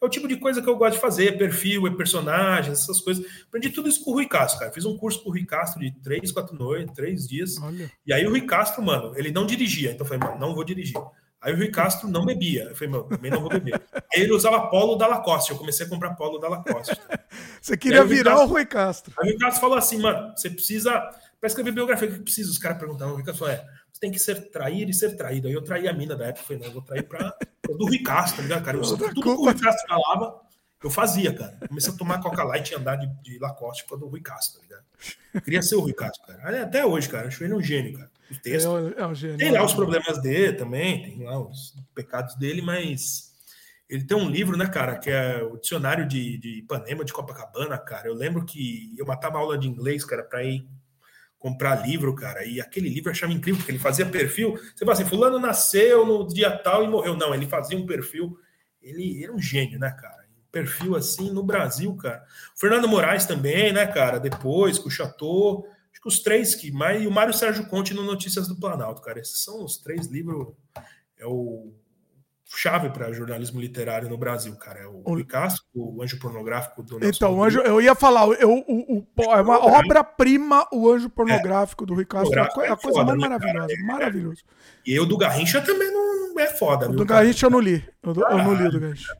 É 0.00 0.06
o 0.06 0.08
tipo 0.08 0.28
de 0.28 0.36
coisa 0.36 0.62
que 0.62 0.68
eu 0.68 0.76
gosto 0.76 0.94
de 0.94 1.00
fazer, 1.00 1.36
perfil, 1.36 1.92
personagens, 1.96 2.82
essas 2.82 3.00
coisas. 3.00 3.26
Aprendi 3.48 3.70
tudo 3.70 3.88
isso 3.88 4.04
com 4.04 4.12
o 4.12 4.14
Rui 4.14 4.28
Castro, 4.28 4.60
cara. 4.60 4.70
Fiz 4.70 4.84
um 4.84 4.96
curso 4.96 5.24
com 5.24 5.30
o 5.30 5.32
Rui 5.32 5.44
Castro 5.44 5.80
de 5.80 5.90
três, 5.90 6.30
quatro 6.30 6.54
noites, 6.54 6.94
três 6.94 7.26
dias. 7.26 7.60
Olha. 7.60 7.90
E 8.06 8.12
aí 8.12 8.24
o 8.24 8.30
Rui 8.30 8.42
Castro, 8.42 8.80
mano, 8.80 9.12
ele 9.16 9.32
não 9.32 9.44
dirigia. 9.44 9.90
Então 9.90 10.06
eu 10.06 10.08
falei, 10.08 10.28
mano, 10.28 10.38
não 10.38 10.54
vou 10.54 10.62
dirigir. 10.62 10.94
Aí 11.44 11.52
o 11.52 11.56
Rui 11.56 11.70
Castro 11.72 12.08
não 12.08 12.24
bebia. 12.24 12.62
Eu 12.70 12.76
falei, 12.76 12.90
mano, 12.90 13.04
também 13.04 13.30
não 13.30 13.40
vou 13.40 13.50
beber. 13.50 13.74
Aí 14.14 14.22
ele 14.22 14.32
usava 14.32 14.68
polo 14.68 14.94
da 14.94 15.08
Lacoste. 15.08 15.50
Eu 15.50 15.58
comecei 15.58 15.84
a 15.84 15.88
comprar 15.88 16.14
polo 16.14 16.38
da 16.38 16.48
Lacoste. 16.48 16.96
Você 17.60 17.76
queria 17.76 18.04
virar 18.04 18.40
o 18.40 18.46
Rui 18.46 18.64
Castro. 18.64 19.12
Aí 19.18 19.30
o 19.30 19.32
Rui 19.32 19.38
Castro 19.40 19.60
falou 19.60 19.76
assim, 19.76 20.00
mano, 20.00 20.32
você 20.36 20.48
precisa 20.48 21.02
para 21.44 21.48
escrever 21.48 21.72
biografia, 21.72 22.08
o 22.08 22.12
que 22.12 22.20
precisa? 22.20 22.50
Os 22.50 22.56
caras 22.56 22.78
perguntavam, 22.78 23.20
o 23.20 23.34
falou, 23.34 23.52
é, 23.52 23.62
você 23.92 24.00
tem 24.00 24.10
que 24.10 24.18
ser 24.18 24.50
trair 24.50 24.88
e 24.88 24.94
ser 24.94 25.14
traído. 25.14 25.46
Aí 25.46 25.52
eu 25.52 25.62
traí 25.62 25.86
a 25.86 25.92
mina 25.92 26.16
da 26.16 26.28
época, 26.28 26.46
falei, 26.46 26.62
não, 26.62 26.68
eu 26.68 26.72
vou 26.72 26.80
trair 26.80 27.02
pra, 27.06 27.36
do 27.68 27.84
Ricardo, 27.84 28.34
tá 28.34 28.42
ligado, 28.42 28.64
cara? 28.64 28.78
Eu, 28.78 28.82
tudo 28.82 29.20
que 29.20 29.28
o 29.28 29.46
Ricardo 29.46 29.76
falava, 29.86 30.40
eu 30.82 30.88
fazia, 30.88 31.34
cara. 31.34 31.58
Comecei 31.68 31.92
a 31.92 31.96
tomar 31.98 32.22
Coca 32.22 32.42
Light 32.44 32.70
e 32.70 32.74
andar 32.74 32.96
de, 32.96 33.06
de 33.22 33.38
Lacoste 33.38 33.84
por 33.86 33.98
do 33.98 34.06
Rui 34.06 34.22
Castro, 34.22 34.58
tá 34.58 34.62
ligado? 34.62 34.84
Eu 35.34 35.42
queria 35.42 35.60
ser 35.60 35.74
o 35.74 35.80
Rui 35.80 35.92
Castro, 35.92 36.26
cara. 36.26 36.62
Até 36.62 36.86
hoje, 36.86 37.10
cara, 37.10 37.28
acho 37.28 37.44
ele 37.44 37.52
um 37.52 37.60
gênio, 37.60 37.92
cara. 37.92 38.10
O 38.30 38.40
texto. 38.40 38.94
É, 38.96 39.02
é 39.02 39.06
um 39.06 39.14
gênio, 39.14 39.36
tem 39.36 39.52
lá 39.52 39.62
os 39.62 39.74
problemas 39.74 40.22
dele 40.22 40.54
também, 40.54 41.02
tem 41.02 41.24
lá 41.24 41.38
os 41.38 41.74
pecados 41.94 42.36
dele, 42.36 42.62
mas 42.62 43.34
ele 43.86 44.04
tem 44.04 44.16
um 44.16 44.30
livro, 44.30 44.56
né, 44.56 44.66
cara, 44.66 44.96
que 44.96 45.10
é 45.10 45.42
o 45.42 45.58
Dicionário 45.58 46.08
de, 46.08 46.38
de 46.38 46.60
Ipanema 46.60 47.04
de 47.04 47.12
Copacabana, 47.12 47.76
cara. 47.76 48.08
Eu 48.08 48.14
lembro 48.14 48.46
que 48.46 48.94
eu 48.96 49.04
matava 49.04 49.36
aula 49.36 49.58
de 49.58 49.68
inglês, 49.68 50.06
cara, 50.06 50.22
para 50.22 50.42
ir 50.42 50.66
comprar 51.44 51.86
livro, 51.86 52.14
cara, 52.14 52.42
e 52.46 52.58
aquele 52.58 52.88
livro 52.88 53.10
eu 53.10 53.12
achava 53.12 53.30
incrível, 53.30 53.58
porque 53.58 53.70
ele 53.70 53.78
fazia 53.78 54.06
perfil. 54.06 54.54
Você 54.54 54.82
fala 54.82 54.92
assim, 54.92 55.04
fulano 55.04 55.38
nasceu 55.38 56.06
no 56.06 56.26
dia 56.26 56.50
tal 56.50 56.82
e 56.82 56.88
morreu. 56.88 57.14
Não, 57.14 57.34
ele 57.34 57.46
fazia 57.46 57.76
um 57.76 57.84
perfil. 57.84 58.34
Ele 58.80 59.22
era 59.22 59.30
um 59.30 59.38
gênio, 59.38 59.78
né, 59.78 59.90
cara? 59.90 60.22
Um 60.22 60.50
perfil 60.50 60.96
assim 60.96 61.30
no 61.30 61.42
Brasil, 61.42 61.94
cara. 61.96 62.24
O 62.56 62.58
Fernando 62.58 62.88
Moraes 62.88 63.26
também, 63.26 63.74
né, 63.74 63.86
cara? 63.86 64.18
Depois, 64.18 64.78
com 64.78 64.88
o 64.88 64.90
Chateau. 64.90 65.66
Acho 65.92 66.00
que 66.00 66.08
os 66.08 66.20
três 66.20 66.54
que 66.54 66.72
mais. 66.72 67.02
E 67.02 67.06
o 67.06 67.10
Mário 67.10 67.34
Sérgio 67.34 67.66
Conte 67.66 67.92
no 67.92 68.02
Notícias 68.02 68.48
do 68.48 68.56
Planalto, 68.56 69.02
cara. 69.02 69.20
Esses 69.20 69.44
são 69.44 69.62
os 69.62 69.76
três 69.76 70.06
livros. 70.06 70.54
É 71.18 71.26
o 71.26 71.74
chave 72.56 72.90
para 72.90 73.12
jornalismo 73.12 73.60
literário 73.60 74.08
no 74.08 74.16
Brasil, 74.16 74.54
cara. 74.56 74.80
É 74.80 74.86
o, 74.86 75.02
o 75.04 75.16
Picasso, 75.16 75.64
o 75.74 76.02
Anjo 76.02 76.18
Pornográfico 76.18 76.82
do 76.82 76.98
Nelson 76.98 77.16
Então, 77.16 77.42
anjo, 77.42 77.60
eu 77.60 77.80
ia 77.80 77.94
falar, 77.94 78.26
eu, 78.40 78.50
o, 78.50 78.98
o, 78.98 79.06
é 79.32 79.40
uma 79.40 79.58
obra-prima 79.64 80.66
o 80.72 80.90
Anjo 80.90 81.10
Pornográfico 81.10 81.84
é, 81.84 81.86
do 81.86 81.94
Ricardo. 81.94 82.32
É, 82.32 82.66
é 82.66 82.70
a 82.70 82.76
coisa 82.76 83.04
mais 83.04 83.18
né, 83.18 83.28
maravilhosa, 83.28 83.72
é, 83.72 83.82
maravilhoso. 83.82 84.42
E 84.86 84.94
eu 84.94 85.06
do 85.06 85.16
Garrincha 85.16 85.60
também 85.60 85.92
não 85.92 86.38
é 86.38 86.46
foda. 86.46 86.90
O 86.90 86.94
do 86.94 87.04
Garrincha 87.04 87.46
eu 87.46 87.50
não 87.50 87.60
li. 87.60 87.84
Eu, 88.02 88.12
do, 88.12 88.22
eu 88.22 88.38
não 88.38 88.54
li 88.54 88.64
o 88.64 88.70
do 88.70 88.80
Garrincha. 88.80 89.16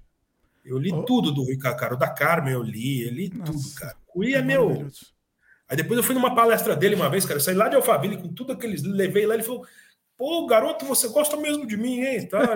Eu 0.64 0.78
li 0.78 0.92
oh. 0.92 1.02
tudo 1.02 1.32
do 1.32 1.44
Ricardo, 1.44 1.76
cara. 1.76 1.94
O 1.94 1.98
da 1.98 2.08
Carmen 2.08 2.54
eu 2.54 2.62
li, 2.62 3.06
eu 3.06 3.12
li 3.12 3.30
Nossa, 3.34 3.52
tudo, 3.52 3.74
cara. 3.74 3.96
O 4.14 4.24
é, 4.24 4.32
é 4.32 4.42
meu. 4.42 4.88
Aí 5.68 5.76
depois 5.76 5.98
eu 5.98 6.04
fui 6.04 6.14
numa 6.14 6.34
palestra 6.34 6.74
dele 6.74 6.94
uma 6.94 7.10
vez, 7.10 7.24
cara. 7.24 7.36
Eu 7.36 7.42
saí 7.42 7.54
lá 7.54 7.68
de 7.68 7.76
Alphaville 7.76 8.16
com 8.16 8.28
tudo 8.28 8.52
aqueles. 8.52 8.82
Levei 8.82 9.26
lá, 9.26 9.34
ele 9.34 9.42
falou 9.42 9.66
Pô, 10.16 10.46
garoto, 10.46 10.84
você 10.84 11.08
gosta 11.08 11.36
mesmo 11.36 11.66
de 11.66 11.76
mim, 11.76 12.00
hein? 12.00 12.28
Tá, 12.28 12.46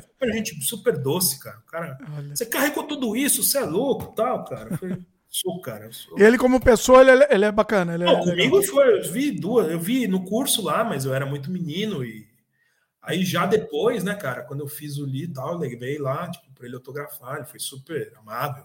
super 0.00 0.30
gente, 0.32 0.62
super 0.62 0.96
doce, 0.96 1.40
cara. 1.40 1.60
cara 1.66 1.98
você 2.32 2.46
carregou 2.46 2.84
tudo 2.84 3.16
isso, 3.16 3.42
você 3.42 3.58
é 3.58 3.64
louco, 3.64 4.14
tal, 4.14 4.44
cara. 4.44 4.76
Foi, 4.76 4.96
sou, 5.28 5.60
cara. 5.60 5.90
Sou... 5.90 6.18
Ele, 6.18 6.38
como 6.38 6.60
pessoa, 6.60 7.00
ele 7.00 7.24
é, 7.24 7.34
ele 7.34 7.44
é 7.44 7.52
bacana. 7.52 7.94
Ele 7.94 8.04
é 8.04 8.06
Não, 8.06 8.20
comigo 8.20 8.62
foi, 8.62 9.00
eu 9.00 9.10
vi 9.10 9.32
duas, 9.32 9.70
eu 9.70 9.80
vi 9.80 10.06
no 10.06 10.24
curso 10.24 10.62
lá, 10.62 10.84
mas 10.84 11.04
eu 11.04 11.12
era 11.12 11.26
muito 11.26 11.50
menino 11.50 12.04
e 12.04 12.28
aí 13.02 13.24
já 13.24 13.44
depois, 13.44 14.04
né, 14.04 14.14
cara, 14.14 14.42
quando 14.42 14.60
eu 14.60 14.68
fiz 14.68 14.98
o 14.98 15.04
li 15.04 15.24
e 15.24 15.32
tal, 15.32 15.54
eu 15.54 15.58
levei 15.58 15.98
lá, 15.98 16.30
tipo, 16.30 16.52
para 16.54 16.66
ele 16.66 16.76
autografar, 16.76 17.38
ele 17.38 17.46
foi 17.46 17.58
super 17.58 18.12
amável. 18.18 18.64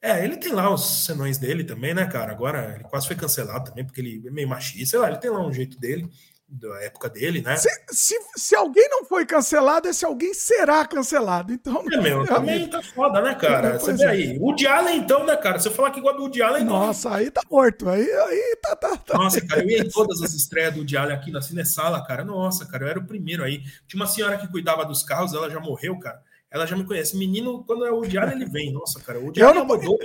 É, 0.00 0.24
ele 0.24 0.36
tem 0.36 0.52
lá 0.52 0.72
os 0.72 1.04
senões 1.04 1.38
dele 1.38 1.64
também, 1.64 1.92
né, 1.92 2.06
cara? 2.06 2.30
Agora 2.30 2.74
ele 2.76 2.84
quase 2.84 3.06
foi 3.06 3.16
cancelado 3.16 3.70
também, 3.70 3.84
porque 3.84 4.00
ele 4.00 4.26
é 4.26 4.30
meio 4.30 4.48
machista, 4.48 4.90
sei 4.90 4.98
lá, 4.98 5.08
ele 5.08 5.18
tem 5.18 5.30
lá 5.30 5.44
um 5.44 5.52
jeito 5.52 5.78
dele 5.78 6.08
da 6.48 6.82
época 6.82 7.10
dele, 7.10 7.42
né? 7.42 7.56
Se, 7.56 7.68
se, 7.90 8.18
se, 8.34 8.56
alguém 8.56 8.88
não 8.88 9.04
foi 9.04 9.26
cancelado, 9.26 9.86
esse 9.86 10.04
alguém 10.04 10.32
será 10.32 10.86
cancelado. 10.86 11.52
Então, 11.52 11.84
é, 11.92 11.96
meu, 12.00 12.24
também 12.26 12.66
tá 12.66 12.82
foda, 12.82 13.20
né, 13.20 13.34
cara? 13.34 13.68
É, 13.74 13.78
Você 13.78 13.92
vê 13.92 14.04
é. 14.04 14.08
aí. 14.08 14.38
O 14.40 14.54
Allen, 14.66 14.96
então, 14.96 15.26
né, 15.26 15.36
cara? 15.36 15.58
Se 15.58 15.68
eu 15.68 15.72
falar 15.72 15.90
que 15.90 15.98
igual 15.98 16.16
do 16.16 16.22
Woody 16.22 16.42
Allen... 16.42 16.64
Então- 16.64 16.78
Nossa, 16.78 17.14
aí 17.14 17.30
tá 17.30 17.42
morto. 17.50 17.88
Aí, 17.88 18.10
aí 18.10 18.56
tá, 18.62 18.74
tá, 18.74 18.96
tá. 18.96 19.18
Nossa, 19.18 19.46
cara, 19.46 19.62
eu 19.62 19.68
ia 19.68 19.80
em 19.80 19.88
todas 19.90 20.22
as 20.22 20.32
estreias 20.32 20.72
do 20.72 20.78
Woody 20.78 20.96
Allen 20.96 21.14
aqui 21.14 21.30
na 21.30 21.42
Cinesala, 21.42 22.02
cara. 22.04 22.24
Nossa, 22.24 22.66
cara, 22.66 22.84
eu 22.84 22.88
era 22.88 22.98
o 22.98 23.06
primeiro 23.06 23.44
aí. 23.44 23.62
Tinha 23.86 24.00
uma 24.00 24.06
senhora 24.06 24.38
que 24.38 24.48
cuidava 24.48 24.86
dos 24.86 25.02
carros, 25.02 25.34
ela 25.34 25.50
já 25.50 25.60
morreu, 25.60 25.98
cara 25.98 26.22
ela 26.50 26.66
já 26.66 26.76
me 26.76 26.84
conhece. 26.84 27.16
Menino, 27.16 27.62
quando 27.64 27.84
é 27.84 27.90
o 27.90 28.02
diário, 28.02 28.32
ele 28.32 28.46
vem. 28.46 28.72
Nossa, 28.72 29.00
cara, 29.00 29.18
o 29.18 29.30
diário 29.30 29.60
eu 29.60 29.64
não, 29.64 29.76
mudou 29.76 29.98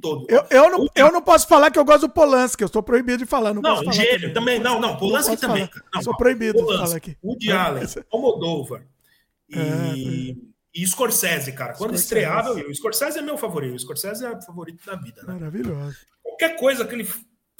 todo. 0.00 0.26
Eu, 0.28 0.46
eu, 0.50 0.70
não, 0.70 0.88
eu 0.94 1.12
não 1.12 1.20
posso 1.20 1.46
falar 1.46 1.70
que 1.70 1.78
eu 1.78 1.84
gosto 1.84 2.06
do 2.06 2.12
Polanski, 2.12 2.62
eu 2.62 2.66
estou 2.66 2.82
proibido 2.82 3.18
de 3.18 3.26
falar. 3.26 3.52
Não, 3.52 3.60
não 3.60 3.92
gênio, 3.92 4.32
também. 4.32 4.58
Não, 4.58 4.80
não, 4.80 4.96
Polanski 4.96 5.36
também. 5.36 5.68
Não, 5.92 6.02
sou 6.02 6.16
proibido 6.16 6.58
Polanski, 6.58 6.72
de 6.72 6.84
falar 6.84 6.96
aqui. 6.96 7.16
O 7.22 7.36
Allen, 7.52 7.84
Almodóvar 8.10 8.86
e, 9.48 10.30
é, 10.30 10.34
e 10.74 10.86
Scorsese, 10.86 11.52
cara. 11.52 11.74
Quando 11.74 11.96
Scorsese. 11.96 12.04
estreava, 12.04 12.58
eu, 12.58 12.70
o 12.70 12.74
Scorsese 12.74 13.18
é 13.18 13.22
meu 13.22 13.36
favorito. 13.36 13.74
O 13.74 13.78
Scorsese 13.78 14.24
é 14.24 14.30
o 14.30 14.40
favorito 14.40 14.84
da 14.86 14.96
vida, 14.96 15.22
né? 15.22 15.34
Maravilhoso. 15.34 15.96
Qualquer 16.22 16.56
coisa 16.56 16.86
que 16.86 16.94
ele 16.94 17.08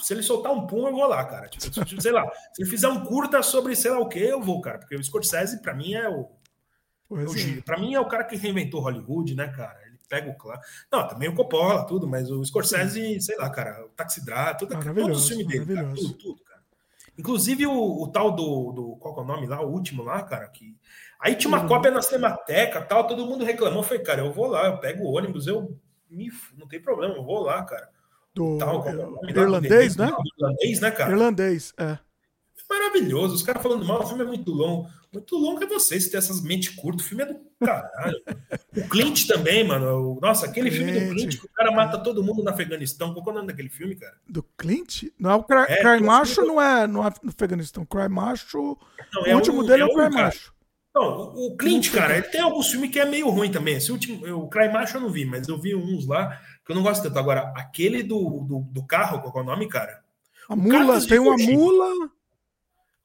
se 0.01 0.13
ele 0.13 0.23
soltar 0.23 0.51
um 0.51 0.67
pum, 0.67 0.87
eu 0.87 0.93
vou 0.93 1.07
lá, 1.07 1.23
cara. 1.25 1.47
Tipo, 1.47 2.01
sei 2.01 2.11
lá, 2.11 2.29
se 2.53 2.61
ele 2.61 2.69
fizer 2.69 2.87
um 2.87 3.03
curta 3.05 3.41
sobre 3.41 3.75
sei 3.75 3.91
lá 3.91 3.99
o 3.99 4.09
que, 4.09 4.19
eu 4.19 4.41
vou, 4.41 4.61
cara. 4.61 4.79
Porque 4.79 4.95
o 4.95 5.03
Scorsese, 5.03 5.61
para 5.61 5.73
mim, 5.73 5.93
é 5.93 6.09
o, 6.09 6.27
é. 7.11 7.61
Para 7.61 7.79
mim 7.79 7.93
é 7.93 7.99
o 7.99 8.07
cara 8.07 8.23
que 8.23 8.35
reinventou 8.35 8.81
Hollywood, 8.81 9.35
né, 9.35 9.47
cara? 9.47 9.79
Ele 9.85 9.99
pega 10.07 10.29
o 10.29 10.35
claro. 10.35 10.59
Não, 10.91 11.07
também 11.07 11.29
o 11.29 11.35
Coppola, 11.35 11.85
tudo, 11.85 12.07
mas 12.07 12.29
o 12.29 12.43
Scorsese, 12.43 13.19
sei 13.21 13.37
lá, 13.37 13.49
cara, 13.49 13.85
o 13.85 13.89
Taxi 13.89 14.23
Drive, 14.25 14.57
tudo, 14.57 14.79
todos 14.79 15.23
os 15.23 15.27
filmes 15.27 15.47
dele, 15.47 15.75
cara, 15.75 15.93
tudo, 15.93 16.13
tudo, 16.13 16.43
cara. 16.43 16.61
Inclusive 17.17 17.65
o, 17.67 18.03
o 18.03 18.07
tal 18.07 18.31
do, 18.31 18.71
do. 18.71 18.95
Qual 18.97 19.17
é 19.17 19.21
o 19.21 19.25
nome 19.25 19.47
lá? 19.47 19.61
O 19.61 19.71
último 19.71 20.03
lá, 20.03 20.21
cara, 20.23 20.47
que. 20.47 20.75
Aí 21.19 21.35
tinha 21.35 21.47
uma 21.47 21.61
uhum. 21.61 21.67
cópia 21.67 21.91
na 21.91 22.01
Cinemateca 22.01 22.81
tal, 22.81 23.07
todo 23.07 23.25
mundo 23.25 23.45
reclamou. 23.45 23.83
Falei, 23.83 24.03
cara, 24.03 24.21
eu 24.21 24.33
vou 24.33 24.47
lá, 24.47 24.65
eu 24.67 24.77
pego 24.77 25.03
o 25.03 25.15
ônibus, 25.15 25.47
eu. 25.47 25.77
Me, 26.09 26.29
não 26.57 26.67
tem 26.67 26.79
problema, 26.79 27.15
eu 27.15 27.23
vou 27.23 27.41
lá, 27.41 27.63
cara. 27.63 27.89
Do 28.33 28.57
tal, 28.57 28.85
é, 28.85 28.91
irlandês, 29.29 29.95
né? 29.95 30.11
Irlandês, 30.37 30.79
né, 30.81 30.91
cara? 30.91 31.11
Irlandês, 31.11 31.73
é. 31.77 31.97
Maravilhoso. 32.69 33.35
Os 33.35 33.43
caras 33.43 33.63
falando 33.63 33.85
mal, 33.85 34.03
o 34.03 34.07
filme 34.07 34.23
é 34.23 34.27
muito 34.27 34.51
longo. 34.51 34.89
Muito 35.15 35.37
longo 35.37 35.63
é 35.63 35.65
vocês 35.65 36.09
ter 36.09 36.17
essas 36.17 36.41
mentes 36.41 36.75
curtas. 36.75 37.05
O 37.05 37.09
filme 37.09 37.23
é 37.23 37.27
do 37.27 37.39
caralho. 37.63 38.21
o 38.75 38.89
Clint 38.89 39.25
também, 39.27 39.63
mano. 39.63 40.19
Nossa, 40.21 40.45
aquele 40.45 40.69
Clint. 40.69 40.85
filme 40.85 40.99
do 40.99 41.15
Clint 41.15 41.39
que 41.39 41.45
o 41.45 41.49
cara 41.49 41.71
mata 41.71 41.97
todo 41.99 42.21
mundo 42.21 42.43
no 42.43 42.49
Afeganistão. 42.49 43.13
Qual 43.13 43.25
é 43.27 43.29
o 43.29 43.33
nome 43.35 43.47
daquele 43.47 43.69
filme, 43.69 43.95
cara? 43.95 44.17
Do 44.27 44.43
Clint? 44.57 45.03
Não 45.17 45.31
é 45.31 45.35
o 45.35 45.43
Cry, 45.43 45.65
é, 45.69 45.81
Cry 45.81 46.03
Macho, 46.03 46.41
não 46.41 46.61
é 46.61 46.85
no 46.85 47.01
Afeganistão. 47.01 47.85
Cry 47.85 48.09
Macho. 48.09 48.77
Não, 49.13 49.25
é 49.25 49.33
o 49.33 49.37
último 49.37 49.61
o, 49.61 49.63
dele 49.65 49.83
é, 49.83 49.85
é 49.85 49.87
o 49.87 49.93
Cry 49.93 50.09
Macho. 50.09 50.53
Não, 50.93 51.33
o 51.33 51.55
Clint, 51.57 51.91
cara, 51.91 52.17
ele 52.17 52.27
tem 52.27 52.41
alguns 52.41 52.69
filmes 52.69 52.89
que 52.89 52.99
é 52.99 53.05
meio 53.05 53.29
ruim 53.29 53.49
também. 53.49 53.75
Esse 53.75 53.91
último, 53.91 54.43
o 54.43 54.49
Cry 54.49 54.71
Macho 54.71 54.97
eu 54.97 55.01
não 55.01 55.09
vi, 55.09 55.23
mas 55.23 55.47
eu 55.47 55.57
vi 55.57 55.73
uns 55.73 56.05
lá 56.05 56.41
que 56.65 56.71
eu 56.71 56.75
não 56.75 56.83
gosto 56.83 57.03
tanto. 57.03 57.17
Agora, 57.17 57.53
aquele 57.55 58.03
do, 58.03 58.41
do, 58.41 58.59
do 58.69 58.83
carro, 58.85 59.21
qual 59.21 59.37
é 59.37 59.41
o 59.41 59.49
nome, 59.49 59.69
cara? 59.69 60.03
A 60.49 60.55
mula, 60.55 61.05
tem 61.07 61.19
uma 61.19 61.37
mula. 61.37 62.09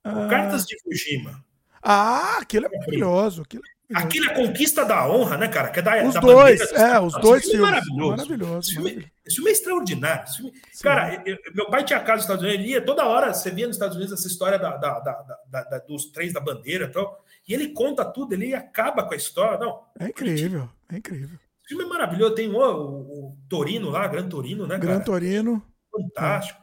O 0.04 0.28
Cartas 0.28 0.64
de 0.64 0.80
Fujima. 0.82 1.44
Ah, 1.82 2.38
aquilo 2.40 2.66
é 2.66 2.68
maravilhoso. 2.68 3.42
Aquilo 3.42 3.62
é 3.64 3.80
Aquilo 3.92 4.30
é 4.30 4.34
Conquista 4.34 4.84
da 4.84 5.08
Honra, 5.08 5.36
né, 5.36 5.48
cara? 5.48 5.68
Que 5.68 5.80
é 5.80 5.82
da, 5.82 6.04
os 6.04 6.14
da 6.14 6.20
dois, 6.20 6.60
é, 6.72 7.00
os 7.00 7.12
dois 7.14 7.44
filmes. 7.44 7.60
Maravilhoso. 7.60 8.10
maravilhoso. 8.10 8.58
Esse 8.58 8.74
filme, 8.74 9.12
esse 9.26 9.36
filme 9.36 9.50
é 9.50 9.52
extraordinário. 9.52 10.32
Filme, 10.32 10.52
cara, 10.80 11.22
eu, 11.26 11.36
meu 11.54 11.66
pai 11.66 11.84
tinha 11.84 11.98
casa 11.98 12.14
nos 12.14 12.22
Estados 12.22 12.44
Unidos, 12.44 12.60
ele 12.60 12.72
ia 12.72 12.84
toda 12.84 13.06
hora, 13.06 13.34
você 13.34 13.50
via 13.50 13.66
nos 13.66 13.76
Estados 13.76 13.96
Unidos 13.96 14.12
essa 14.12 14.28
história 14.28 14.58
da, 14.58 14.76
da, 14.76 15.78
dos 15.88 16.06
trens 16.12 16.32
da 16.32 16.40
bandeira 16.40 16.84
e 16.84 16.88
tal, 16.88 17.24
e 17.48 17.52
ele 17.52 17.70
conta 17.70 18.04
tudo, 18.04 18.32
ele 18.32 18.54
acaba 18.54 19.02
com 19.02 19.12
a 19.12 19.16
história. 19.16 19.58
Não, 19.58 19.82
é 19.98 20.06
incrível, 20.06 20.68
é 20.92 20.96
incrível. 20.96 21.36
O 21.64 21.68
filme 21.68 21.84
é 21.84 21.88
maravilhoso. 21.88 22.34
Tem 22.34 22.48
o, 22.48 22.58
o, 22.58 23.28
o 23.28 23.36
Torino 23.48 23.90
lá, 23.90 24.06
Gran 24.06 24.28
Torino, 24.28 24.68
né, 24.68 24.78
Gran 24.78 25.00
Torino. 25.00 25.64
Fantástico. 25.90 26.60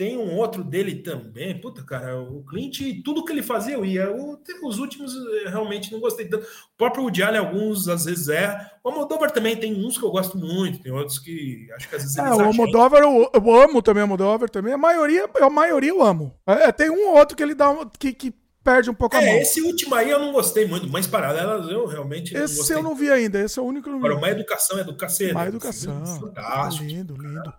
Tem 0.00 0.16
um 0.16 0.34
outro 0.38 0.64
dele 0.64 0.94
também. 0.94 1.60
Puta, 1.60 1.82
cara, 1.82 2.18
o 2.18 2.42
Clint, 2.44 2.80
tudo 3.04 3.22
que 3.22 3.32
ele 3.32 3.42
fazia 3.42 3.74
eu 3.74 3.84
ia. 3.84 4.10
O, 4.10 4.40
os 4.64 4.78
últimos 4.78 5.14
eu 5.14 5.50
realmente 5.50 5.92
não 5.92 6.00
gostei 6.00 6.26
tanto. 6.26 6.42
O 6.42 6.78
próprio 6.78 7.02
Woody 7.02 7.22
Allen, 7.22 7.38
alguns 7.38 7.86
às 7.86 8.06
vezes 8.06 8.30
é. 8.30 8.66
O 8.82 8.88
Almodóvar 8.88 9.30
também 9.30 9.54
tem 9.54 9.74
uns 9.74 9.98
que 9.98 10.02
eu 10.02 10.10
gosto 10.10 10.38
muito, 10.38 10.80
tem 10.80 10.90
outros 10.90 11.18
que 11.18 11.68
acho 11.76 11.86
que 11.86 11.96
às 11.96 12.00
vezes 12.00 12.16
é, 12.16 12.22
o 12.22 12.40
Almodóvar 12.40 13.02
eu, 13.02 13.30
eu, 13.30 13.60
amo 13.60 13.82
também 13.82 14.00
o 14.00 14.04
Almodóvar 14.04 14.48
também. 14.48 14.72
A 14.72 14.78
maioria, 14.78 15.28
a 15.38 15.50
maioria 15.50 15.90
eu 15.90 16.02
amo. 16.02 16.34
É, 16.46 16.72
tem 16.72 16.88
um 16.88 17.10
ou 17.10 17.18
outro 17.18 17.36
que 17.36 17.42
ele 17.42 17.54
dá 17.54 17.76
que, 17.98 18.14
que 18.14 18.32
perde 18.64 18.88
um 18.88 18.94
pouco 18.94 19.14
é, 19.16 19.18
a 19.18 19.26
mão. 19.26 19.42
Esse 19.42 19.60
último 19.60 19.94
aí 19.94 20.08
eu 20.08 20.18
não 20.18 20.32
gostei 20.32 20.66
muito, 20.66 20.88
mas 20.88 21.06
paralelas 21.06 21.68
eu 21.68 21.84
realmente 21.84 22.34
Esse 22.34 22.70
não 22.70 22.78
eu 22.78 22.82
não 22.82 22.94
vi 22.94 23.10
ainda, 23.10 23.38
esse 23.38 23.58
é 23.58 23.62
o 23.62 23.66
único 23.66 23.84
que 23.84 23.90
eu 23.90 23.92
não 23.92 24.00
vi. 24.00 24.06
Agora, 24.06 24.18
uma 24.18 24.30
educação 24.30 24.78
é 24.78 24.84
do 24.84 24.96
cacete. 24.96 25.32
Uma 25.32 25.46
educação. 25.46 26.06
Fantástico. 26.06 26.86
Lindo, 26.86 27.14
lindo. 27.18 27.52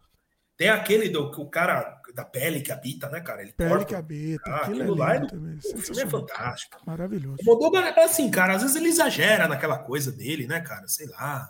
Tem 0.61 0.69
aquele 0.69 1.09
do 1.09 1.31
que 1.31 1.41
o 1.41 1.47
cara 1.47 1.99
da 2.13 2.23
pele 2.23 2.61
que 2.61 2.71
habita, 2.71 3.09
né, 3.09 3.19
cara? 3.19 3.41
Ele 3.41 3.51
pele 3.51 3.71
corta, 3.71 3.85
que 3.85 3.95
habita. 3.95 4.43
Ah, 4.45 4.57
aquilo, 4.57 4.81
aquilo 4.81 4.95
é 4.95 4.99
lá 4.99 5.15
é, 5.15 5.19
também. 5.25 5.57
o 5.57 5.77
filme 5.79 6.01
é 6.03 6.05
fantástico. 6.05 6.77
Maravilhoso. 6.85 7.37
O 7.41 7.45
Moldova 7.45 7.79
é 7.79 8.03
assim, 8.03 8.29
cara, 8.29 8.53
às 8.53 8.61
vezes 8.61 8.77
ele 8.77 8.87
exagera 8.87 9.47
naquela 9.47 9.79
coisa 9.79 10.11
dele, 10.11 10.45
né, 10.45 10.59
cara? 10.59 10.87
Sei 10.87 11.07
lá. 11.07 11.49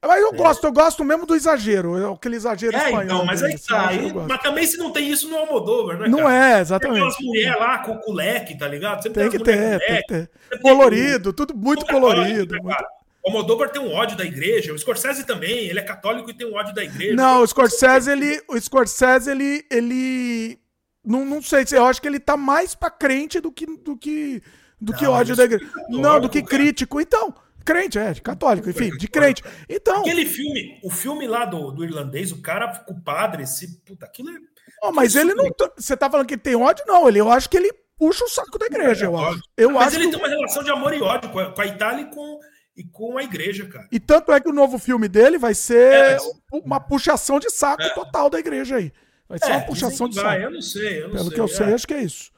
Mas 0.00 0.20
eu 0.20 0.28
é. 0.34 0.36
gosto, 0.36 0.64
eu 0.64 0.72
gosto 0.72 1.04
mesmo 1.04 1.26
do 1.26 1.34
exagero, 1.34 2.12
aquele 2.12 2.36
exagero 2.36 2.76
é, 2.76 2.84
espanhol. 2.84 3.02
Então, 3.02 3.24
mas 3.24 3.42
aí 3.42 3.58
tá. 3.58 3.88
Aí, 3.88 4.12
mas 4.12 4.40
também 4.40 4.66
se 4.68 4.76
não 4.76 4.92
tem 4.92 5.10
isso 5.10 5.28
no 5.28 5.36
Almodóvar, 5.38 5.98
né? 5.98 6.08
Não 6.08 6.20
cara? 6.20 6.58
é, 6.58 6.60
exatamente. 6.60 6.98
Tem 6.98 7.02
umas 7.02 7.18
mulheres 7.18 7.58
lá 7.58 7.78
com 7.78 8.08
o 8.08 8.14
leque, 8.14 8.56
tá 8.56 8.68
ligado? 8.68 9.02
Sempre 9.02 9.20
tem, 9.20 9.30
que 9.32 9.38
ter, 9.40 9.80
tem 9.80 9.96
que 9.96 10.06
ter. 10.06 10.30
Colorido, 10.60 11.32
tudo 11.32 11.56
muito 11.56 11.84
colorido. 11.86 12.54
Né, 12.54 12.60
muito... 12.62 13.01
O 13.24 13.28
Almodóvar 13.30 13.70
tem 13.70 13.80
um 13.80 13.92
ódio 13.92 14.16
da 14.16 14.24
igreja, 14.24 14.72
o 14.72 14.78
Scorsese 14.78 15.24
também, 15.24 15.68
ele 15.68 15.78
é 15.78 15.82
católico 15.82 16.28
e 16.28 16.34
tem 16.34 16.46
um 16.46 16.54
ódio 16.54 16.74
da 16.74 16.82
igreja. 16.82 17.14
Não, 17.14 17.42
o 17.42 17.46
Scorsese, 17.46 18.10
ele, 18.10 18.42
o 18.48 18.60
Scorsese, 18.60 19.30
ele, 19.30 19.64
ele, 19.70 20.58
não, 21.04 21.24
não 21.24 21.40
sei, 21.40 21.64
eu 21.72 21.86
acho 21.86 22.02
que 22.02 22.08
ele 22.08 22.18
tá 22.18 22.36
mais 22.36 22.74
pra 22.74 22.90
crente 22.90 23.38
do 23.38 23.52
que, 23.52 23.64
do 23.64 23.96
que, 23.96 24.42
do 24.80 24.90
não, 24.90 24.98
que 24.98 25.06
ódio 25.06 25.36
da 25.36 25.44
igreja. 25.44 25.70
Não, 25.88 26.20
do 26.20 26.28
que 26.28 26.42
crítico. 26.42 27.00
Então, 27.00 27.32
crente, 27.64 27.96
é, 27.96 28.12
católico, 28.14 28.68
enfim, 28.68 28.90
de 28.90 29.06
crente. 29.06 29.42
Então. 29.68 30.00
Aquele 30.00 30.26
filme, 30.26 30.80
o 30.82 30.90
filme 30.90 31.28
lá 31.28 31.44
do, 31.44 31.70
do 31.70 31.84
irlandês, 31.84 32.32
o 32.32 32.42
cara, 32.42 32.84
o 32.88 33.00
padre, 33.00 33.44
esse, 33.44 33.80
puta, 33.82 34.04
aquilo 34.04 34.30
é. 34.30 34.38
Oh, 34.82 34.90
mas 34.90 35.14
ele 35.14 35.32
não. 35.32 35.48
Você 35.76 35.96
tá 35.96 36.10
falando 36.10 36.26
que 36.26 36.34
ele 36.34 36.40
tem 36.40 36.56
ódio? 36.56 36.84
Não, 36.88 37.08
ele, 37.08 37.20
eu 37.20 37.30
acho 37.30 37.48
que 37.48 37.56
ele 37.56 37.72
puxa 37.96 38.24
o 38.24 38.28
saco 38.28 38.58
da 38.58 38.66
igreja, 38.66 39.04
eu 39.04 39.16
acho. 39.16 39.40
Eu 39.56 39.70
mas 39.70 39.88
acho 39.88 39.96
ele 39.96 40.06
que... 40.06 40.10
tem 40.10 40.18
uma 40.18 40.28
relação 40.28 40.64
de 40.64 40.72
amor 40.72 40.92
e 40.92 41.00
ódio 41.00 41.30
com 41.30 41.38
a, 41.38 41.52
com 41.52 41.60
a 41.60 41.66
Itália 41.66 42.02
e 42.02 42.10
com 42.10 42.40
e 42.76 42.84
com 42.84 43.18
a 43.18 43.22
igreja, 43.22 43.66
cara. 43.66 43.86
E 43.92 44.00
tanto 44.00 44.32
é 44.32 44.40
que 44.40 44.48
o 44.48 44.52
novo 44.52 44.78
filme 44.78 45.08
dele 45.08 45.38
vai 45.38 45.54
ser 45.54 45.92
é, 45.92 46.18
uma 46.52 46.80
puxação 46.80 47.38
de 47.38 47.50
saco 47.50 47.82
é. 47.82 47.94
total 47.94 48.30
da 48.30 48.38
igreja 48.38 48.76
aí. 48.76 48.92
Vai 49.28 49.38
ser 49.38 49.50
é, 49.50 49.56
uma 49.56 49.66
puxação 49.66 50.08
de 50.08 50.16
vai, 50.16 50.40
saco. 50.40 50.42
Eu 50.42 50.50
não 50.50 50.62
sei, 50.62 51.02
eu 51.02 51.08
não 51.08 51.14
Pelo 51.14 51.24
sei, 51.26 51.34
que 51.34 51.40
eu 51.40 51.48
sei, 51.48 51.74
acho 51.74 51.86
que 51.86 51.94
é 51.94 52.02
isso. 52.02 52.30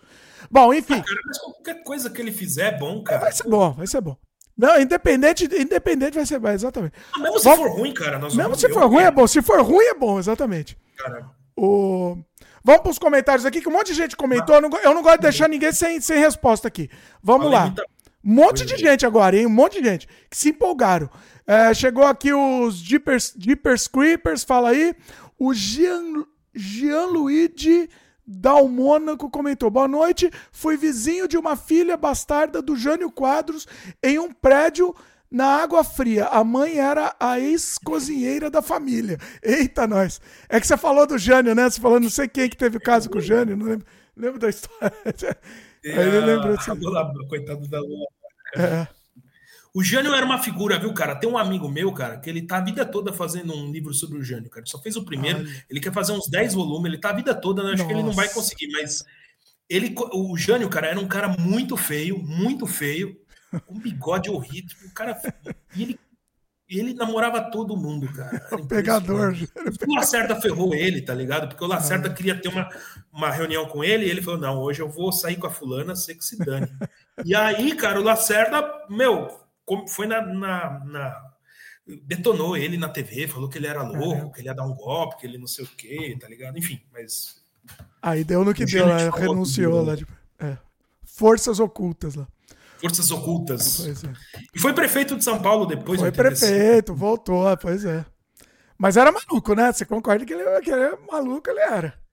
Bom, 0.50 0.74
enfim. 0.74 0.98
Ah, 0.98 1.04
cara, 1.04 1.20
mas 1.26 1.38
qualquer 1.38 1.82
coisa 1.82 2.10
que 2.10 2.20
ele 2.20 2.32
fizer 2.32 2.74
é 2.74 2.78
bom, 2.78 3.02
cara. 3.02 3.20
Vai 3.20 3.32
ser 3.32 3.48
bom, 3.48 3.72
vai 3.72 3.86
ser 3.86 4.00
bom. 4.00 4.16
Não, 4.56 4.80
independente, 4.80 5.44
independente 5.44 6.14
vai 6.14 6.26
ser 6.26 6.38
bom, 6.38 6.50
exatamente. 6.50 6.94
Ah, 7.12 7.18
mesmo 7.18 7.38
se 7.38 7.56
for 7.56 7.70
ruim, 7.70 7.94
cara. 7.94 8.18
mesmo 8.18 8.54
se 8.54 8.68
for 8.68 8.86
ruim, 8.86 9.02
é 9.02 9.10
bom. 9.10 9.26
Se 9.26 9.42
for 9.42 9.60
ruim, 9.62 9.84
é 9.84 9.94
bom, 9.94 10.18
exatamente. 10.18 10.76
Cara. 10.96 11.28
O... 11.56 12.16
Vamos 12.62 12.82
para 12.82 12.90
os 12.90 12.98
comentários 12.98 13.44
aqui, 13.44 13.60
que 13.60 13.68
um 13.68 13.72
monte 13.72 13.88
de 13.88 13.94
gente 13.94 14.16
comentou. 14.16 14.54
Ah. 14.54 14.58
Eu, 14.58 14.62
não, 14.62 14.78
eu 14.78 14.94
não 14.94 15.02
gosto 15.02 15.16
de 15.16 15.22
deixar 15.22 15.48
ninguém 15.48 15.72
sem, 15.72 16.00
sem 16.00 16.18
resposta 16.18 16.68
aqui. 16.68 16.88
Vamos 17.22 17.50
lá. 17.50 17.66
Muita 17.66 17.84
um 18.24 18.32
monte 18.32 18.64
de 18.64 18.76
gente 18.76 19.04
agora, 19.04 19.36
hein? 19.36 19.46
Um 19.46 19.50
monte 19.50 19.82
de 19.82 19.88
gente 19.88 20.08
que 20.30 20.36
se 20.36 20.50
empolgaram. 20.50 21.10
É, 21.46 21.74
chegou 21.74 22.04
aqui 22.04 22.32
os 22.32 22.76
Jeepers, 22.76 23.34
Jeepers 23.38 23.86
Creepers, 23.86 24.44
fala 24.44 24.70
aí. 24.70 24.94
O 25.38 25.52
Jean, 25.52 26.24
Jean-Luigi 26.54 27.88
Dalmônaco 28.26 29.28
comentou: 29.28 29.70
Boa 29.70 29.86
noite. 29.86 30.30
Fui 30.50 30.76
vizinho 30.76 31.28
de 31.28 31.36
uma 31.36 31.56
filha 31.56 31.96
bastarda 31.96 32.62
do 32.62 32.76
Jânio 32.76 33.10
Quadros 33.10 33.66
em 34.02 34.18
um 34.18 34.32
prédio 34.32 34.94
na 35.30 35.62
Água 35.62 35.84
Fria. 35.84 36.26
A 36.26 36.42
mãe 36.42 36.78
era 36.78 37.14
a 37.20 37.38
ex-cozinheira 37.38 38.48
da 38.48 38.62
família. 38.62 39.18
Eita, 39.42 39.86
nós. 39.86 40.20
É 40.48 40.58
que 40.58 40.66
você 40.66 40.76
falou 40.76 41.06
do 41.06 41.18
Jânio, 41.18 41.54
né? 41.54 41.68
Você 41.68 41.80
falou, 41.80 42.00
não 42.00 42.08
sei 42.08 42.28
quem 42.28 42.48
que 42.48 42.56
teve 42.56 42.78
o 42.78 42.80
caso 42.80 43.10
com 43.10 43.18
o 43.18 43.20
Jânio, 43.20 43.56
não 43.56 43.66
lembro, 43.66 43.86
lembro 44.16 44.38
da 44.38 44.48
história. 44.48 44.92
Aí 45.84 45.92
ele 45.92 46.20
lembrou 46.20 46.54
assim. 46.54 46.70
Coitado 47.28 47.68
da 47.68 47.80
Lula. 47.80 48.06
É. 48.56 48.88
O 49.74 49.82
Jânio 49.82 50.14
era 50.14 50.24
uma 50.24 50.40
figura, 50.40 50.78
viu, 50.78 50.94
cara? 50.94 51.16
Tem 51.16 51.28
um 51.28 51.36
amigo 51.36 51.68
meu, 51.68 51.92
cara, 51.92 52.18
que 52.18 52.30
ele 52.30 52.42
tá 52.42 52.58
a 52.58 52.60
vida 52.60 52.86
toda 52.86 53.12
fazendo 53.12 53.52
um 53.52 53.72
livro 53.72 53.92
sobre 53.92 54.18
o 54.18 54.22
Jânio, 54.22 54.48
cara. 54.48 54.60
Ele 54.60 54.70
só 54.70 54.80
fez 54.80 54.96
o 54.96 55.04
primeiro, 55.04 55.40
Ai. 55.40 55.62
ele 55.68 55.80
quer 55.80 55.92
fazer 55.92 56.12
uns 56.12 56.28
10 56.28 56.54
volumes, 56.54 56.92
ele 56.92 57.00
tá 57.00 57.10
a 57.10 57.14
vida 57.14 57.34
toda, 57.34 57.62
né? 57.64 57.70
Acho 57.70 57.78
Nossa. 57.82 57.88
que 57.88 57.92
ele 57.92 58.06
não 58.06 58.12
vai 58.12 58.28
conseguir, 58.28 58.68
mas 58.70 59.04
ele, 59.68 59.92
o 60.12 60.36
Jânio, 60.36 60.68
cara, 60.68 60.86
era 60.86 61.00
um 61.00 61.08
cara 61.08 61.28
muito 61.28 61.76
feio, 61.76 62.18
muito 62.18 62.66
feio, 62.66 63.16
um 63.68 63.80
bigode 63.80 64.30
horrível, 64.30 64.76
o 64.86 64.94
cara 64.94 65.20
e 65.74 65.82
ele 65.82 65.98
ele 66.68 66.94
namorava 66.94 67.50
todo 67.50 67.76
mundo, 67.76 68.10
cara. 68.12 68.48
O 68.52 68.66
pegador. 68.66 69.34
O 69.86 69.94
Lacerda 69.94 70.40
ferrou 70.40 70.74
ele, 70.74 71.02
tá 71.02 71.14
ligado? 71.14 71.48
Porque 71.48 71.62
o 71.62 71.66
Lacerda 71.66 72.08
ah. 72.08 72.12
queria 72.12 72.40
ter 72.40 72.48
uma, 72.48 72.68
uma 73.12 73.30
reunião 73.30 73.66
com 73.66 73.84
ele 73.84 74.06
e 74.06 74.10
ele 74.10 74.22
falou: 74.22 74.40
não, 74.40 74.58
hoje 74.58 74.80
eu 74.80 74.88
vou 74.88 75.12
sair 75.12 75.36
com 75.36 75.46
a 75.46 75.50
fulana, 75.50 75.94
sei 75.94 76.14
que 76.14 76.24
se 76.24 76.38
dane. 76.38 76.66
e 77.24 77.34
aí, 77.34 77.74
cara, 77.76 78.00
o 78.00 78.02
Lacerda, 78.02 78.64
meu, 78.88 79.28
foi 79.88 80.06
na, 80.06 80.20
na, 80.22 80.84
na, 80.84 81.22
detonou 82.02 82.56
ele 82.56 82.76
na 82.76 82.88
TV, 82.88 83.28
falou 83.28 83.48
que 83.48 83.58
ele 83.58 83.66
era 83.66 83.82
louco, 83.82 84.32
que 84.32 84.40
ele 84.40 84.48
ia 84.48 84.54
dar 84.54 84.64
um 84.64 84.74
golpe, 84.74 85.18
que 85.18 85.26
ele 85.26 85.38
não 85.38 85.46
sei 85.46 85.64
o 85.64 85.68
quê, 85.68 86.16
tá 86.20 86.28
ligado? 86.28 86.58
Enfim, 86.58 86.80
mas. 86.92 87.42
Aí 88.02 88.24
deu 88.24 88.44
no 88.44 88.54
que 88.54 88.64
deu, 88.64 88.86
né? 88.86 89.10
renunciou 89.10 89.84
lá. 89.84 89.96
Tipo, 89.96 90.12
é. 90.38 90.56
Forças 91.04 91.60
ocultas 91.60 92.14
lá. 92.14 92.26
Forças 92.78 93.10
ocultas. 93.10 93.86
É. 93.86 94.12
E 94.54 94.58
foi 94.58 94.72
prefeito 94.74 95.16
de 95.16 95.24
São 95.24 95.40
Paulo 95.40 95.66
depois. 95.66 96.00
Foi 96.00 96.12
prefeito, 96.12 96.94
voltou, 96.94 97.44
pois 97.56 97.84
é. 97.84 98.04
Mas 98.76 98.96
era 98.96 99.12
maluco, 99.12 99.54
né? 99.54 99.72
Você 99.72 99.84
concorda 99.84 100.24
que 100.24 100.32
ele, 100.32 100.60
que 100.60 100.70
ele 100.70 100.82
é 100.82 100.98
maluco, 101.10 101.48
ele 101.48 101.60
era. 101.60 102.03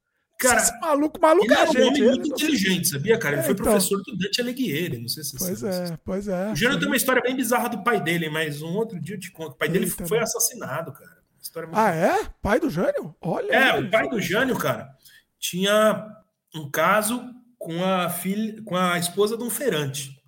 Cara, 0.42 0.60
Esse 0.60 0.80
maluco, 0.80 1.22
maluco 1.22 1.46
ele 1.46 1.54
é 1.54 1.64
um 1.64 1.68
gente, 1.68 1.82
homem 1.82 2.04
muito 2.04 2.28
inteligente, 2.30 2.88
sabia, 2.88 3.18
cara? 3.18 3.36
Ele 3.36 3.42
é, 3.42 3.46
foi 3.46 3.54
então. 3.54 3.66
professor 3.66 4.02
do 4.02 4.18
Dante 4.18 4.42
Alighieri, 4.42 4.98
não 4.98 5.08
sei 5.08 5.24
se 5.24 5.38
você 5.38 5.46
Pois 5.46 5.60
sabe. 5.60 5.92
é, 5.94 6.00
pois 6.04 6.28
é. 6.28 6.52
O 6.52 6.56
Jânio 6.56 6.80
tem 6.80 6.88
uma 6.88 6.98
história 6.98 7.22
bem 7.22 7.36
bizarra 7.36 7.70
do 7.70 7.84
pai 7.84 8.02
dele, 8.02 8.28
mas 8.28 8.62
um 8.64 8.74
outro 8.76 9.00
dia 9.00 9.16
eu 9.16 9.20
te 9.20 9.32
conto. 9.32 9.52
O 9.52 9.56
pai 9.56 9.70
dele 9.70 9.86
Eita, 9.86 10.08
foi 10.08 10.18
né? 10.18 10.24
assassinado, 10.24 10.92
cara. 10.92 11.22
Muito... 11.56 11.70
Ah, 11.74 11.92
é? 11.92 12.24
Pai 12.42 12.60
do 12.60 12.70
Jânio? 12.70 13.16
Olha. 13.22 13.52
É, 13.52 13.72
aí, 13.72 13.84
o 13.84 13.90
pai 13.90 14.10
do 14.10 14.20
Jânio, 14.20 14.58
cara, 14.58 14.90
tinha 15.40 16.08
um 16.56 16.70
caso 16.70 17.24
com 17.58 17.84
a 17.84 18.10
filha, 18.10 18.62
com 18.64 18.76
a 18.76 18.98
esposa 18.98 19.38
de 19.38 19.44
um 19.44 19.50
feirante. 19.50 20.20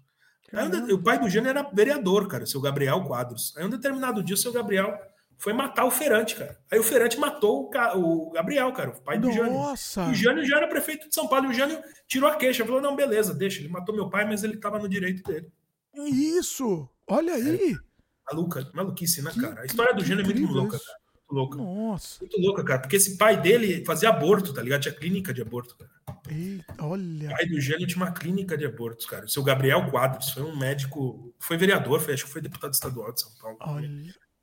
Aí, 0.51 0.69
o 0.93 1.01
pai 1.01 1.17
do 1.19 1.29
Jânio 1.29 1.49
era 1.49 1.63
vereador, 1.73 2.27
cara, 2.27 2.43
o 2.43 2.47
seu 2.47 2.61
Gabriel 2.61 3.03
Quadros. 3.03 3.53
Aí 3.57 3.65
um 3.65 3.69
determinado 3.69 4.23
dia 4.23 4.35
o 4.35 4.37
seu 4.37 4.51
Gabriel 4.51 4.95
foi 5.43 5.51
matar 5.51 5.83
o 5.83 5.91
Ferante, 5.91 6.37
cara. 6.37 6.57
Aí 6.71 6.79
o 6.79 6.83
Ferante 6.83 7.19
matou 7.19 7.69
o, 7.95 8.29
o 8.29 8.31
Gabriel, 8.31 8.71
cara, 8.71 8.91
o 8.91 9.01
pai 9.01 9.19
do 9.19 9.29
Jânio. 9.29 9.51
Nossa! 9.51 10.07
O 10.09 10.13
Jânio 10.13 10.45
já 10.45 10.55
era 10.55 10.69
prefeito 10.69 11.09
de 11.09 11.13
São 11.13 11.27
Paulo. 11.27 11.47
E 11.47 11.49
o 11.49 11.53
Jânio 11.53 11.83
tirou 12.07 12.29
a 12.29 12.35
queixa, 12.37 12.65
falou: 12.65 12.79
não, 12.79 12.95
beleza, 12.95 13.33
deixa. 13.33 13.59
Ele 13.59 13.67
matou 13.67 13.93
meu 13.93 14.09
pai, 14.09 14.23
mas 14.23 14.41
ele 14.45 14.55
tava 14.55 14.79
no 14.79 14.87
direito 14.87 15.21
dele. 15.21 15.51
Isso! 15.93 16.87
Olha 17.05 17.33
aí! 17.33 17.73
É, 17.73 18.33
maluca, 18.33 18.71
maluquice, 18.73 19.21
né, 19.21 19.33
cara? 19.37 19.63
A 19.63 19.65
história 19.65 19.93
do 19.93 20.05
Jânio 20.05 20.23
é 20.23 20.25
muito 20.25 20.49
louca, 20.49 20.79
cara. 20.79 20.99
Muito 21.13 21.33
louca. 21.33 21.57
Nossa. 21.57 22.21
Muito 22.21 22.39
louca, 22.39 22.63
cara. 22.63 22.79
Porque 22.79 22.95
esse 22.95 23.17
pai 23.17 23.41
dele 23.41 23.83
fazia 23.83 24.07
aborto, 24.07 24.53
tá 24.53 24.61
ligado? 24.61 24.83
Tinha 24.83 24.95
clínica 24.95 25.33
de 25.33 25.41
aborto, 25.41 25.75
cara. 25.75 25.91
Eita, 26.29 26.85
olha. 26.85 27.27
O 27.27 27.31
pai 27.31 27.45
do 27.47 27.59
Jânio 27.59 27.85
tinha 27.85 28.01
uma 28.01 28.13
clínica 28.13 28.57
de 28.57 28.65
abortos, 28.65 29.05
cara. 29.05 29.25
O 29.25 29.29
seu 29.29 29.43
Gabriel 29.43 29.91
Quadros 29.91 30.29
foi 30.29 30.43
um 30.43 30.55
médico, 30.55 31.35
foi 31.37 31.57
vereador, 31.57 31.99
foi, 31.99 32.13
acho 32.13 32.23
que 32.23 32.31
foi 32.31 32.41
deputado 32.41 32.71
estadual 32.71 33.11
de 33.11 33.19
São 33.19 33.31
Paulo. 33.35 33.57
Olha. 33.59 33.89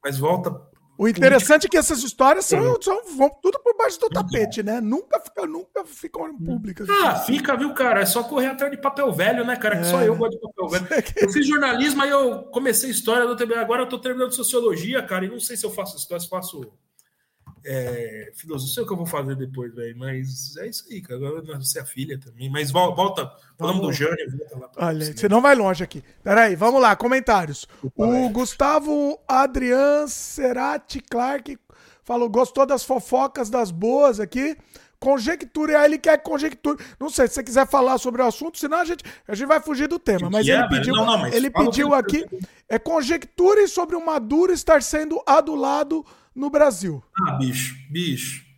Mas 0.05 0.19
volta 0.19 0.51
o 1.01 1.09
interessante 1.09 1.67
é 1.67 1.69
que 1.71 1.79
essas 1.79 2.03
histórias 2.03 2.45
são, 2.45 2.77
são, 2.79 3.01
vão 3.17 3.31
tudo 3.43 3.59
por 3.61 3.75
baixo 3.75 3.99
do 3.99 4.11
tapete, 4.11 4.63
né? 4.63 4.83
Nunca, 4.83 5.19
fica, 5.19 5.47
nunca 5.47 5.83
ficam 5.83 6.37
públicas. 6.37 6.87
Ah, 6.91 7.17
fica, 7.21 7.57
viu, 7.57 7.73
cara? 7.73 8.03
É 8.03 8.05
só 8.05 8.23
correr 8.23 8.49
atrás 8.49 8.71
de 8.71 8.77
papel 8.77 9.11
velho, 9.11 9.43
né, 9.43 9.57
cara? 9.57 9.77
Que 9.77 9.87
é. 9.87 9.91
só 9.91 10.03
eu 10.03 10.15
gosto 10.15 10.33
de 10.33 10.41
papel 10.41 10.69
velho. 10.69 10.87
Eu 11.17 11.31
fiz 11.31 11.47
jornalismo, 11.47 12.03
aí 12.03 12.11
eu 12.11 12.43
comecei 12.45 12.91
história, 12.91 13.27
agora 13.59 13.83
eu 13.83 13.89
tô 13.89 13.99
terminando 13.99 14.33
sociologia, 14.33 15.03
cara, 15.03 15.25
e 15.25 15.31
não 15.31 15.41
sei 15.41 15.57
se 15.57 15.65
eu 15.65 15.71
faço 15.71 15.97
história, 15.97 16.21
se 16.21 16.29
faço 16.29 16.71
é, 17.65 18.33
filosofia, 18.35 18.83
o 18.83 18.87
que 18.87 18.93
eu 18.93 18.97
vou 18.97 19.07
fazer 19.07 19.37
depois, 19.37 19.75
velho. 19.75 19.97
Mas 19.97 20.57
é 20.59 20.69
isso 20.69 20.85
aí, 20.91 21.01
cara. 21.01 21.17
Agora 21.17 21.59
você 21.59 21.79
é 21.79 21.83
a 21.83 21.87
filha 21.87 22.19
também. 22.19 22.51
Mas 22.51 22.71
volta, 22.71 23.31
falamos 23.59 23.83
do 23.83 23.93
Jânio. 23.93 24.27
Olha, 24.77 25.13
você 25.13 25.29
não 25.29 25.41
vai 25.41 25.55
longe 25.55 25.85
aqui. 25.85 26.03
Peraí, 26.23 26.57
vamos 26.57 26.81
lá, 26.81 26.97
comentários. 26.97 27.67
O 27.95 28.29
Gustavo 28.31 29.19
Adrian 29.29 30.07
Serati 30.07 31.01
Clark 31.01 31.59
falou: 32.03 32.29
gostou 32.29 32.67
das 32.67 32.85
fofocas 32.85 33.51
das 33.51 33.71
boas 33.71 34.21
aqui. 34.21 34.57
Conjecture, 34.99 35.75
aí 35.75 35.87
ele 35.87 35.99
quer 35.99 36.19
conjecture. 36.19 36.77
Não 36.99 37.09
sei 37.09 37.27
se 37.27 37.35
você 37.35 37.43
quiser 37.43 37.67
falar 37.67 37.97
sobre 37.97 38.21
o 38.21 38.27
assunto, 38.27 38.59
senão 38.59 38.81
a 38.81 38.85
gente, 38.85 39.03
a 39.27 39.35
gente 39.35 39.49
vai 39.49 39.59
fugir 39.59 39.89
do 39.89 39.99
tema. 39.99 40.29
Mas 40.29 40.47
ele 40.47 40.69
pediu, 40.69 40.95
não, 40.95 41.07
não, 41.07 41.19
mas 41.19 41.35
ele 41.35 41.51
pediu 41.51 41.95
aqui: 41.95 42.27
é 42.69 42.79
conjecture 42.79 43.67
sobre 43.67 43.97
o 43.97 44.05
Maduro 44.05 44.53
estar 44.53 44.83
sendo 44.83 45.23
adulado 45.25 46.05
no 46.41 46.51
Brasil. 46.51 47.03
Ah, 47.29 47.33
bicho, 47.33 47.77
bicho. 47.91 48.51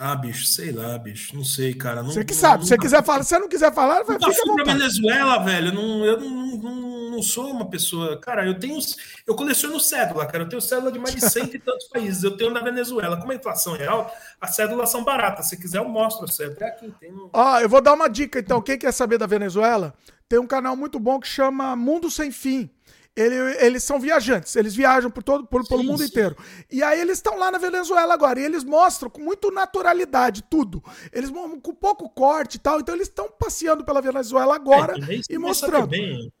Ah, 0.00 0.14
bicho, 0.14 0.46
sei 0.46 0.70
lá, 0.70 0.96
bicho, 0.96 1.34
não 1.34 1.42
sei, 1.42 1.74
cara. 1.74 2.04
Não, 2.04 2.12
você 2.12 2.24
que 2.24 2.32
sabe, 2.32 2.62
se 2.62 2.68
você 2.68 2.78
quiser 2.78 3.02
falar, 3.02 3.24
se 3.24 3.30
você 3.30 3.38
não 3.40 3.48
quiser 3.48 3.74
falar, 3.74 4.04
vai 4.04 4.16
ficar 4.16 4.32
vontade. 4.46 4.78
Venezuela, 4.78 5.38
velho, 5.38 5.74
não, 5.74 6.04
eu 6.04 6.20
não, 6.20 6.56
não, 6.56 7.10
não, 7.10 7.22
sou 7.22 7.50
uma 7.50 7.68
pessoa. 7.68 8.16
Cara, 8.20 8.46
eu 8.46 8.56
tenho. 8.60 8.78
Eu 9.26 9.34
coleciono 9.34 9.80
cédula, 9.80 10.24
cara. 10.24 10.44
Eu 10.44 10.48
tenho 10.48 10.62
cédula 10.62 10.92
de 10.92 11.00
mais 11.00 11.16
de 11.16 11.28
cento 11.28 11.56
e 11.56 11.58
tantos 11.58 11.88
países. 11.88 12.22
Eu 12.22 12.36
tenho 12.36 12.52
na 12.52 12.60
Venezuela. 12.60 13.16
Como 13.16 13.32
a 13.32 13.34
inflação 13.34 13.74
é 13.74 13.88
alta, 13.88 14.14
as 14.40 14.54
cédulas 14.54 14.88
são 14.88 15.02
baratas. 15.02 15.48
Se 15.48 15.56
quiser, 15.56 15.78
eu 15.78 15.88
mostro 15.88 16.26
a 16.26 16.28
cédula. 16.28 16.58
É 16.60 16.68
aqui, 16.68 16.94
tem. 17.00 17.12
Ó, 17.32 17.58
eu 17.58 17.68
vou 17.68 17.82
dar 17.82 17.94
uma 17.94 18.08
dica 18.08 18.38
então. 18.38 18.62
Quem 18.62 18.78
quer 18.78 18.92
saber 18.92 19.18
da 19.18 19.26
Venezuela, 19.26 19.92
tem 20.28 20.38
um 20.38 20.46
canal 20.46 20.76
muito 20.76 21.00
bom 21.00 21.18
que 21.18 21.26
chama 21.26 21.74
Mundo 21.74 22.08
Sem 22.08 22.30
Fim. 22.30 22.70
Ele, 23.18 23.34
eles 23.58 23.82
são 23.82 23.98
viajantes, 23.98 24.54
eles 24.54 24.76
viajam 24.76 25.10
por 25.10 25.24
todo, 25.24 25.44
por, 25.44 25.66
pelo 25.66 25.82
mundo 25.82 26.04
inteiro. 26.04 26.36
E 26.70 26.84
aí 26.84 27.00
eles 27.00 27.18
estão 27.18 27.36
lá 27.36 27.50
na 27.50 27.58
Venezuela 27.58 28.14
agora, 28.14 28.38
e 28.38 28.44
eles 28.44 28.62
mostram 28.62 29.10
com 29.10 29.20
muita 29.20 29.50
naturalidade 29.50 30.44
tudo. 30.48 30.80
Eles 31.12 31.28
com 31.30 31.74
pouco 31.74 32.08
corte 32.08 32.54
e 32.54 32.58
tal, 32.60 32.78
então 32.78 32.94
eles 32.94 33.08
estão 33.08 33.28
passeando 33.28 33.84
pela 33.84 34.00
Venezuela 34.00 34.54
agora 34.54 34.94
é, 35.08 35.20
e 35.28 35.36
mostrando. 35.36 35.90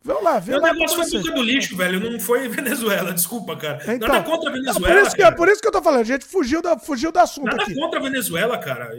Vamos 0.04 0.22
lá, 0.22 0.38
vê 0.38 0.52
Meu 0.52 0.60
lá. 0.60 0.72
negócio 0.72 1.02
foi 1.02 1.20
boca 1.20 1.34
do 1.34 1.42
lixo, 1.42 1.76
velho, 1.76 1.98
não 1.98 2.20
foi 2.20 2.46
Venezuela, 2.48 3.12
desculpa, 3.12 3.56
cara. 3.56 3.82
Então, 3.92 4.08
Nada 4.08 4.22
contra 4.22 4.50
a 4.50 4.52
Venezuela. 4.52 4.94
Por, 4.94 5.06
isso 5.06 5.16
que, 5.16 5.22
é 5.22 5.30
por 5.32 5.48
isso 5.48 5.60
que 5.60 5.66
eu 5.66 5.72
tô 5.72 5.82
falando, 5.82 6.02
a 6.02 6.04
gente 6.04 6.24
fugiu, 6.24 6.62
da, 6.62 6.78
fugiu 6.78 7.10
do 7.10 7.18
assunto 7.18 7.46
Nada 7.46 7.62
aqui. 7.62 7.74
contra 7.74 7.98
a 7.98 8.02
Venezuela, 8.02 8.56
cara. 8.56 8.92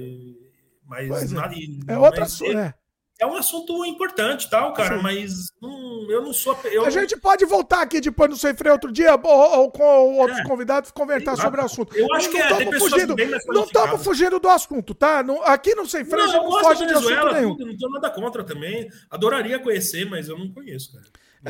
Mas 0.86 1.32
é. 1.32 1.36
nada, 1.36 1.56
é 1.88 1.98
outra 1.98 2.26
assunto. 2.26 2.58
É 2.58 2.74
é 3.20 3.26
um 3.26 3.36
assunto 3.36 3.86
importante, 3.86 4.50
tal, 4.50 4.74
cara, 4.74 4.96
Sim. 4.96 5.04
mas 5.04 5.52
não, 5.62 6.10
eu 6.10 6.22
não 6.22 6.32
sou. 6.32 6.58
Eu... 6.64 6.86
A 6.86 6.90
gente 6.90 7.18
pode 7.18 7.46
voltar 7.46 7.82
aqui 7.82 8.00
depois 8.00 8.30
no 8.30 8.38
Sem 8.38 8.56
Freio 8.56 8.74
outro 8.74 8.92
dia, 8.92 9.20
ou, 9.22 9.60
ou 9.60 9.72
com 9.72 9.84
outros 10.18 10.40
é. 10.40 10.44
convidados, 10.44 10.90
conversar 10.92 11.36
sobre 11.36 11.60
o 11.60 11.66
assunto. 11.66 11.96
Eu 11.96 12.08
acho 12.16 12.32
não, 12.32 12.34
que 12.34 12.66
não 12.66 12.74
é, 12.74 12.80
fugindo, 12.80 13.16
Não 13.48 13.64
estamos 13.66 14.04
fugindo 14.04 14.40
do 14.40 14.48
assunto, 14.48 14.96
tá? 14.96 15.22
Não, 15.22 15.44
aqui 15.44 15.76
no 15.76 15.86
Sem 15.86 16.06
Freio 16.06 16.28
não, 16.28 16.32
a 16.32 16.34
gente 16.34 16.50
não 16.50 16.62
foge 16.62 16.86
de 16.86 16.94
assunto 16.94 17.34
nenhum. 17.34 17.58
Tudo, 17.58 17.66
não 17.66 17.78
tenho 17.78 17.92
nada 17.92 18.10
contra 18.10 18.44
também. 18.44 18.90
Adoraria 19.10 19.60
conhecer, 19.60 20.10
mas 20.10 20.30
eu 20.30 20.40
não 20.40 20.50
conheço, 20.54 20.94
cara. 20.94 21.06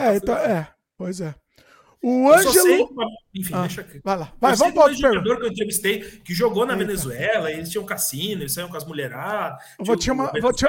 é, 0.08 0.16
então, 0.16 0.36
é, 0.36 0.68
pois 0.98 1.22
é. 1.22 1.36
O 2.02 2.32
Ângelo. 2.32 2.90
Enfim, 3.36 3.54
ah, 3.54 3.62
deixa 3.62 3.82
aqui. 3.82 4.00
Vai 4.04 4.18
lá. 4.18 4.34
Vai, 4.40 4.56
vamos 4.56 4.74
para 4.74 4.92
o 4.92 4.94
jogador 4.94 5.38
que 5.38 5.44
eu 5.44 5.50
entrevistei 5.50 6.00
que 6.00 6.34
jogou 6.34 6.66
na 6.66 6.74
Eita. 6.74 6.86
Venezuela, 6.86 7.52
eles 7.52 7.70
tinham 7.70 7.86
cassino, 7.86 8.42
eles 8.42 8.54
saíam 8.54 8.70
com 8.70 8.78
as 8.78 8.86
mulheradas. 8.86 9.62
Vou 9.78 9.98
te 9.98 10.06
chamar. 10.06 10.32
Vou 10.42 10.54
te... 10.54 10.66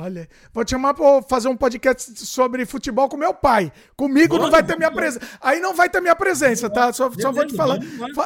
Olha, 0.00 0.28
vou 0.54 0.64
te 0.64 0.70
chamar 0.70 0.94
para 0.94 1.22
fazer 1.22 1.48
um 1.48 1.56
podcast 1.56 2.24
sobre 2.24 2.64
futebol 2.64 3.08
com 3.08 3.16
meu 3.16 3.34
pai. 3.34 3.72
Comigo 3.96 4.38
não 4.38 4.48
vai 4.48 4.62
ter 4.62 4.76
minha 4.76 4.92
presença. 4.92 5.26
Aí 5.40 5.58
não 5.58 5.74
vai 5.74 5.90
ter 5.90 6.00
minha 6.00 6.14
presença, 6.14 6.70
tá? 6.70 6.92
Só, 6.92 7.10
só 7.10 7.32
vou 7.32 7.44
te 7.44 7.56
falar. 7.56 7.80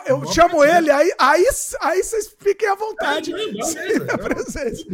Eu 0.05 0.23
chamo 0.26 0.62
ele, 0.62 0.91
aí, 0.91 1.10
aí, 1.18 1.44
aí 1.81 2.02
vocês 2.02 2.36
fiquem 2.39 2.68
à 2.68 2.75
vontade. 2.75 3.33
Sem 3.65 4.01
minha 4.01 4.18
presença. 4.18 4.84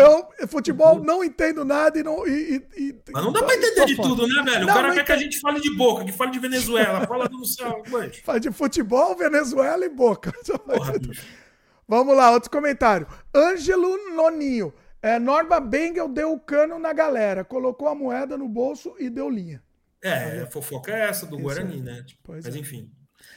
Eu, 0.00 0.48
futebol, 0.48 1.04
não 1.04 1.22
entendo 1.22 1.66
nada 1.66 1.98
e 1.98 2.02
não. 2.02 2.26
E, 2.26 2.66
e, 2.78 2.94
Mas 3.12 3.22
não 3.22 3.30
dá 3.30 3.42
para 3.42 3.56
entender 3.56 3.84
de 3.84 3.96
tudo, 3.96 4.26
né, 4.26 4.42
velho? 4.42 4.64
O 4.64 4.68
cara 4.68 4.94
quer 4.94 5.04
que 5.04 5.12
a 5.12 5.18
gente 5.18 5.38
fale 5.38 5.60
de 5.60 5.76
boca, 5.76 6.06
que 6.06 6.12
fale 6.12 6.30
de 6.30 6.38
Venezuela, 6.38 7.04
fala 7.06 7.28
do 7.28 7.44
céu. 7.44 7.82
Fala 8.24 8.40
de 8.40 8.50
futebol, 8.50 9.14
Venezuela 9.14 9.84
e 9.84 9.90
boca. 9.90 10.32
Porra, 10.64 10.94
Vamos 11.86 12.16
lá, 12.16 12.30
outro 12.30 12.50
comentário. 12.50 13.06
Ângelo 13.34 14.14
Noninho. 14.14 14.72
É, 15.02 15.18
Norma 15.18 15.60
Bengel 15.60 16.08
deu 16.08 16.32
o 16.32 16.40
cano 16.40 16.78
na 16.78 16.92
galera, 16.92 17.44
colocou 17.44 17.88
a 17.88 17.94
moeda 17.94 18.36
no 18.36 18.48
bolso 18.48 18.94
e 18.98 19.08
deu 19.08 19.30
linha. 19.30 19.62
É, 20.02 20.40
a 20.40 20.46
fofoca 20.46 20.92
é 20.92 21.08
essa 21.08 21.26
do 21.26 21.36
Isso 21.36 21.44
Guarani, 21.44 21.78
é. 21.78 21.82
né? 21.82 22.02
Tipo, 22.06 22.32
mas 22.32 22.46
é. 22.46 22.58
enfim. 22.58 22.90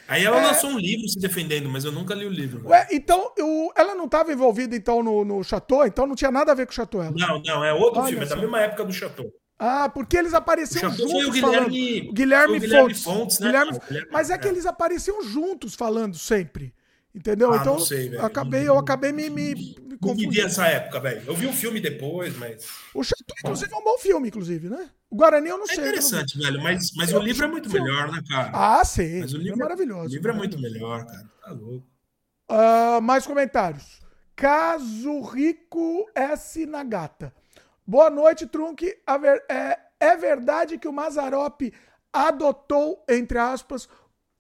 Aí 0.08 0.24
ela 0.24 0.40
é... 0.40 0.45
lançou 0.48 0.69
um 0.69 0.77
livro 0.77 1.08
se 1.08 1.19
defendendo, 1.19 1.69
mas 1.69 1.85
eu 1.85 1.92
nunca 1.92 2.14
li 2.14 2.25
o 2.25 2.30
livro. 2.30 2.67
Ué, 2.67 2.88
então, 2.92 3.32
eu, 3.38 3.72
ela 3.75 3.95
não 3.95 4.06
estava 4.06 4.32
envolvida 4.32 4.75
então 4.75 5.01
no, 5.01 5.24
no 5.24 5.43
Chateau, 5.43 5.85
então 5.85 6.06
não 6.06 6.16
tinha 6.16 6.32
nada 6.32 6.51
a 6.51 6.56
ver 6.56 6.66
com 6.66 6.72
o 6.72 6.75
Chateau. 6.75 7.01
Ela. 7.01 7.16
Não, 7.16 7.42
não, 7.42 7.64
é 7.64 7.74
outro 7.74 8.01
Olha 8.01 8.09
filme, 8.09 8.25
só. 8.25 8.33
é 8.33 8.35
da 8.35 8.42
mesma 8.42 8.61
época 8.61 8.83
do 8.83 8.93
Chateau. 8.93 9.30
Ah, 9.58 9.88
porque 9.88 10.17
eles 10.17 10.33
apareciam 10.33 10.92
juntos 10.92 11.11
foi 11.11 11.25
o 11.25 11.32
Guilherme, 11.32 12.00
falando. 12.00 12.14
Guilherme, 12.14 12.58
o 12.58 12.59
Guilherme 12.59 12.93
Fontes. 12.93 13.03
Fontes 13.03 13.40
né? 13.40 13.48
Guilherme... 13.48 13.80
Guilherme... 13.80 14.09
Mas 14.11 14.30
é 14.30 14.38
que 14.38 14.48
eles 14.48 14.66
apareciam 14.66 15.24
juntos 15.24 15.75
falando 15.75 16.17
sempre. 16.17 16.74
Entendeu? 17.16 17.53
Ah, 17.53 17.58
então, 17.58 17.80
sei, 17.80 18.17
acabei, 18.17 18.67
eu 18.67 18.75
acabei 18.75 19.11
me, 19.11 19.30
me, 19.30 19.75
me 20.03 20.09
confundindo. 20.09 20.45
essa 20.45 20.67
época, 20.67 20.99
velho. 20.99 21.23
Eu 21.25 21.35
vi 21.35 21.45
o 21.45 21.49
um 21.49 21.53
filme 21.53 21.80
depois, 21.80 22.38
mas. 22.38 22.67
O 22.93 23.03
Chateau, 23.03 23.35
inclusive, 23.40 23.73
é 23.73 23.77
um 23.77 23.83
bom 23.83 23.98
filme, 23.98 24.27
inclusive, 24.27 24.69
né? 24.69 24.90
O 25.09 25.15
Guarani 25.15 25.49
eu 25.49 25.57
não 25.57 25.65
é 25.65 25.67
sei. 25.67 25.83
É 25.83 25.88
interessante, 25.88 26.38
velho, 26.38 26.61
mas, 26.61 26.91
mas 26.95 27.14
o 27.14 27.19
livro 27.19 27.45
é 27.45 27.48
muito 27.48 27.69
filme. 27.69 27.85
melhor, 27.85 28.11
né, 28.11 28.22
cara? 28.27 28.51
Ah, 28.53 28.83
sim. 28.85 29.22
Mas 29.22 29.33
o 29.33 29.38
livro 29.38 29.53
é 29.53 29.64
maravilhoso. 29.64 30.09
O 30.09 30.14
livro 30.14 30.32
é 30.32 30.33
muito 30.33 30.59
melhor, 30.59 31.06
cara. 31.06 31.30
Tá 31.43 31.51
louco. 31.51 31.85
Uh, 32.49 33.01
mais 33.01 33.25
comentários. 33.25 34.01
Caso 34.35 35.22
Rico 35.22 36.09
S. 36.15 36.65
Nagata. 36.65 37.33
Boa 37.85 38.09
noite, 38.09 38.48
Trunk. 38.48 38.83
Ver, 39.22 39.45
é, 39.49 39.80
é 39.99 40.17
verdade 40.17 40.77
que 40.77 40.88
o 40.88 40.93
Mazarop 40.93 41.61
adotou, 42.11 43.03
entre 43.09 43.38
aspas, 43.38 43.88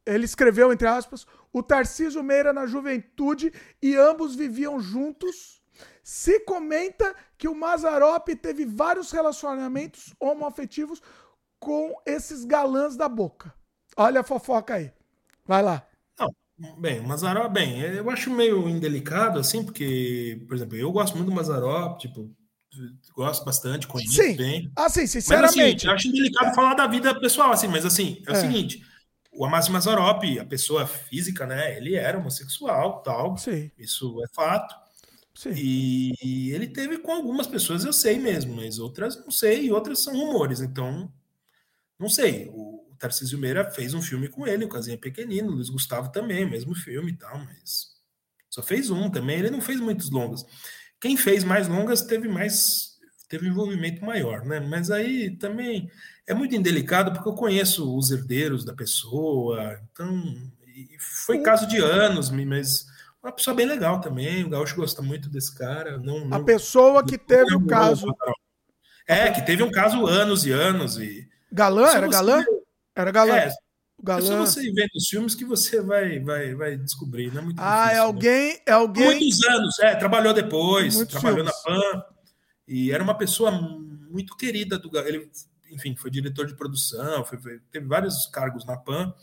ele 0.05 0.25
escreveu, 0.25 0.71
entre 0.71 0.87
aspas, 0.87 1.25
o 1.53 1.61
Tarcísio 1.61 2.23
Meira 2.23 2.51
na 2.51 2.65
juventude 2.65 3.53
e 3.81 3.95
ambos 3.95 4.35
viviam 4.35 4.79
juntos. 4.79 5.61
Se 6.03 6.39
comenta 6.41 7.15
que 7.37 7.47
o 7.47 7.55
Mazarop 7.55 8.27
teve 8.35 8.65
vários 8.65 9.11
relacionamentos 9.11 10.13
homoafetivos 10.19 11.01
com 11.59 11.93
esses 12.05 12.43
galãs 12.43 12.97
da 12.97 13.07
boca. 13.07 13.53
Olha 13.95 14.21
a 14.21 14.23
fofoca 14.23 14.73
aí. 14.73 14.91
Vai 15.45 15.61
lá. 15.61 15.87
Não, 16.19 16.79
bem, 16.79 16.99
o 16.99 17.07
Mazarop, 17.07 17.51
bem, 17.51 17.79
eu 17.79 18.09
acho 18.09 18.29
meio 18.29 18.69
indelicado, 18.69 19.39
assim, 19.39 19.63
porque, 19.63 20.43
por 20.47 20.55
exemplo, 20.55 20.77
eu 20.77 20.91
gosto 20.91 21.15
muito 21.15 21.29
do 21.29 21.35
Mazarop, 21.35 21.99
tipo, 21.99 22.29
gosto 23.15 23.43
bastante, 23.43 23.87
conheço 23.87 24.13
sim. 24.13 24.35
bem. 24.35 24.71
Ah, 24.75 24.87
sim, 24.87 25.07
sinceramente. 25.07 25.57
Mas, 25.57 25.75
assim, 25.75 25.87
eu 25.87 25.93
acho 25.93 26.07
indelicado 26.09 26.55
falar 26.55 26.75
da 26.75 26.85
vida 26.87 27.19
pessoal, 27.19 27.51
assim, 27.51 27.67
mas 27.67 27.85
assim, 27.85 28.21
é, 28.27 28.31
é. 28.31 28.33
o 28.33 28.35
seguinte 28.35 28.85
o 29.35 29.45
Amácio 29.45 29.73
Mazarop, 29.73 30.23
a 30.39 30.45
pessoa 30.45 30.85
física, 30.85 31.45
né? 31.45 31.75
Ele 31.77 31.95
era 31.95 32.17
homossexual, 32.17 33.01
tal. 33.01 33.37
Sim. 33.37 33.71
Isso 33.77 34.23
é 34.23 34.27
fato. 34.33 34.75
Sim. 35.33 35.53
E 35.55 36.51
ele 36.51 36.67
teve 36.67 36.99
com 36.99 37.11
algumas 37.11 37.47
pessoas, 37.47 37.83
eu 37.83 37.93
sei 37.93 38.19
mesmo, 38.19 38.55
mas 38.55 38.77
outras 38.77 39.17
não 39.17 39.31
sei, 39.31 39.65
e 39.65 39.71
outras 39.71 39.99
são 39.99 40.13
rumores. 40.13 40.61
Então, 40.61 41.11
não 41.99 42.07
sei. 42.07 42.49
O, 42.53 42.83
o 42.91 42.95
Tarcísio 42.97 43.39
Meira 43.39 43.69
fez 43.71 43.93
um 43.93 44.01
filme 44.01 44.27
com 44.27 44.45
ele, 44.45 44.65
o 44.65 44.69
Casinha 44.69 44.97
Pequenino, 44.97 45.49
o 45.49 45.55
Luiz 45.55 45.69
Gustavo 45.69 46.11
também, 46.11 46.49
mesmo 46.49 46.75
filme 46.75 47.11
e 47.11 47.17
tal, 47.17 47.37
mas 47.39 47.93
só 48.49 48.61
fez 48.61 48.91
um 48.91 49.09
também. 49.09 49.39
Ele 49.39 49.49
não 49.49 49.61
fez 49.61 49.79
muitos 49.79 50.11
longas. 50.11 50.45
Quem 51.01 51.17
fez 51.17 51.43
mais 51.43 51.67
longas 51.67 52.03
teve 52.03 52.27
mais 52.27 52.92
teve 53.33 53.47
um 53.47 53.51
envolvimento 53.51 54.05
maior, 54.05 54.45
né? 54.45 54.59
Mas 54.59 54.91
aí 54.91 55.31
também 55.31 55.89
é 56.27 56.35
muito 56.35 56.55
indelicado 56.55 57.11
porque 57.11 57.27
eu 57.27 57.33
conheço 57.33 57.97
os 57.97 58.11
herdeiros 58.11 58.63
da 58.63 58.73
pessoa, 58.73 59.79
então 59.91 60.35
foi 60.99 61.39
caso 61.41 61.67
de 61.67 61.77
anos, 61.77 62.29
mas 62.29 62.85
uma 63.23 63.31
pessoa 63.31 63.55
bem 63.55 63.65
legal 63.65 63.99
também. 63.99 64.43
O 64.43 64.49
Gaúcho 64.49 64.75
gosta 64.75 65.01
muito 65.01 65.29
desse 65.31 65.57
cara. 65.57 65.97
Não, 65.97 66.25
não 66.25 66.37
a 66.37 66.43
pessoa 66.43 67.03
que 67.03 67.17
teve 67.17 67.55
o 67.55 67.65
caso. 67.65 68.05
É, 69.07 69.31
que 69.31 69.41
teve 69.41 69.63
um 69.63 69.71
caso 69.71 70.05
anos 70.05 70.45
e 70.45 70.51
anos. 70.51 70.99
e 70.99 71.27
Galã? 71.51 71.89
Era 71.89 72.05
você... 72.05 72.13
galã? 72.13 72.45
Era 72.95 73.11
galã. 73.11 73.35
É, 73.35 73.49
galã. 74.01 74.19
É 74.19 74.27
só 74.27 74.37
você 74.37 74.61
vendo 74.71 74.91
os 74.95 75.07
filmes 75.07 75.33
que 75.33 75.43
você 75.43 75.81
vai, 75.81 76.19
vai, 76.19 76.53
vai 76.53 76.77
descobrir. 76.77 77.33
Não 77.33 77.41
é 77.41 77.45
muito 77.45 77.59
ah, 77.59 77.65
é 77.65 77.79
difícil, 77.85 77.97
é 77.97 78.05
alguém. 78.05 78.53
Né? 78.53 78.59
É 78.67 78.71
alguém... 78.73 79.05
Muitos 79.05 79.43
anos, 79.45 79.79
é, 79.79 79.95
trabalhou 79.95 80.33
depois, 80.35 80.95
Muitos 80.95 81.19
trabalhou 81.19 81.45
filmes. 81.47 81.63
na 81.65 81.91
PAN. 81.91 82.12
E 82.67 82.91
era 82.91 83.03
uma 83.03 83.17
pessoa 83.17 83.51
muito 83.51 84.35
querida 84.35 84.77
do 84.77 84.97
Ele 84.99 85.29
enfim, 85.73 85.95
foi 85.95 86.11
diretor 86.11 86.45
de 86.45 86.55
produção, 86.55 87.25
foi, 87.25 87.37
teve 87.71 87.87
vários 87.87 88.27
cargos 88.27 88.65
na 88.65 88.77
PAN 88.77 89.13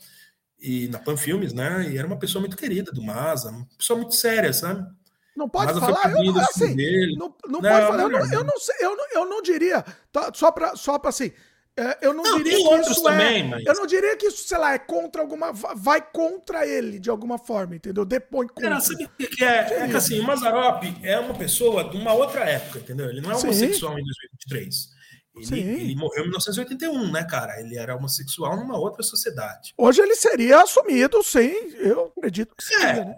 e 0.58 0.88
na 0.88 0.98
PAN 0.98 1.16
Filmes, 1.16 1.52
né? 1.52 1.88
E 1.90 1.96
era 1.96 2.06
uma 2.06 2.18
pessoa 2.18 2.40
muito 2.40 2.56
querida 2.56 2.92
do 2.92 3.02
Maza, 3.02 3.50
uma 3.50 3.66
pessoa 3.78 3.98
muito 3.98 4.14
séria, 4.14 4.52
sabe? 4.52 4.86
Não 5.36 5.48
pode 5.48 5.78
falar, 5.78 6.12
eu, 6.22 6.36
assim, 6.38 6.74
não, 7.16 7.28
não, 7.46 7.60
não, 7.60 7.60
pode 7.60 7.86
falar, 7.86 8.02
eu 8.02 8.08
não, 8.10 8.32
eu 8.32 8.44
não 8.44 8.58
sei, 8.58 8.76
eu 8.80 8.96
não, 8.96 9.06
eu 9.12 9.26
não 9.26 9.40
diria, 9.40 9.82
tá, 10.12 10.30
só 10.34 10.50
para 10.50 10.76
só 10.76 10.98
para 10.98 11.08
assim, 11.08 11.32
eu 12.00 12.12
não, 12.12 12.22
não 12.22 12.38
diria 12.38 12.56
que 12.56 12.90
isso 12.90 13.08
é 13.08 13.10
também, 13.10 13.42
é, 13.42 13.48
mas... 13.48 13.66
eu 13.66 13.74
não 13.74 13.86
diria 13.86 14.16
que 14.16 14.26
isso, 14.26 14.46
sei 14.46 14.58
lá, 14.58 14.74
é 14.74 14.78
contra 14.78 15.22
alguma, 15.22 15.52
vai 15.52 16.00
contra 16.00 16.66
ele 16.66 16.98
de 16.98 17.08
alguma 17.10 17.38
forma, 17.38 17.76
entendeu? 17.76 18.04
Depõe 18.04 18.46
contra. 18.48 18.68
Cara, 18.68 18.80
sabe 18.80 19.04
o 19.04 19.08
que 19.08 19.44
é? 19.44 19.84
É 19.84 19.88
que 19.88 19.96
assim, 19.96 20.18
o 20.18 20.24
Mazarop 20.24 20.82
é 21.02 21.18
uma 21.18 21.34
pessoa 21.34 21.84
de 21.88 21.96
uma 21.96 22.12
outra 22.12 22.40
época, 22.40 22.80
entendeu? 22.80 23.08
Ele 23.08 23.20
não 23.20 23.30
é 23.30 23.36
homossexual 23.36 23.98
em 23.98 24.04
2023. 24.04 25.00
Ele, 25.52 25.60
ele, 25.60 25.96
morreu 25.96 26.24
em 26.24 26.28
1981, 26.28 27.12
né, 27.12 27.24
cara? 27.24 27.60
Ele 27.60 27.76
era 27.76 27.96
homossexual 27.96 28.56
numa 28.56 28.76
outra 28.78 29.02
sociedade. 29.02 29.72
Hoje 29.76 30.02
ele 30.02 30.16
seria 30.16 30.62
assumido, 30.62 31.22
sim. 31.22 31.54
Eu 31.76 32.12
acredito 32.16 32.54
que 32.54 32.64
sim. 32.64 32.74
É, 32.74 33.04
né? 33.04 33.16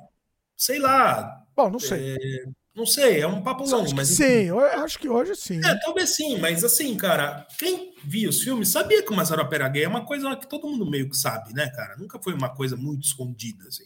Sei 0.57 0.79
lá. 0.79 1.43
Bom, 1.57 1.71
não 1.71 1.81
sei. 1.81 2.17
É, 2.17 2.45
não 2.75 2.87
sei, 2.87 3.21
é 3.21 3.27
um 3.27 3.43
papo 3.43 3.65
longo, 3.65 3.95
mas. 3.95 4.09
Sim, 4.09 4.45
eu 4.45 4.59
acho 4.59 4.99
que 4.99 5.09
hoje 5.09 5.37
sim. 5.37 5.61
É, 5.63 5.79
talvez 5.81 6.17
sim, 6.17 6.39
mas 6.39 6.65
assim, 6.65 6.97
cara, 6.97 7.47
quem 7.59 7.95
via 8.03 8.31
os 8.31 8.43
filmes 8.43 8.71
sabia 8.71 9.03
que 9.03 9.13
o 9.13 9.17
Mazarop 9.17 9.53
era 9.53 9.69
gay. 9.69 9.85
É 9.85 9.89
uma 9.89 10.07
coisa 10.07 10.35
que 10.37 10.49
todo 10.49 10.67
mundo 10.67 10.89
meio 10.89 11.09
que 11.09 11.17
sabe, 11.17 11.53
né, 11.53 11.69
cara? 11.69 11.97
Nunca 11.99 12.19
foi 12.19 12.33
uma 12.33 12.49
coisa 12.49 12.75
muito 12.75 13.07
escondida, 13.07 13.69
assim. 13.69 13.85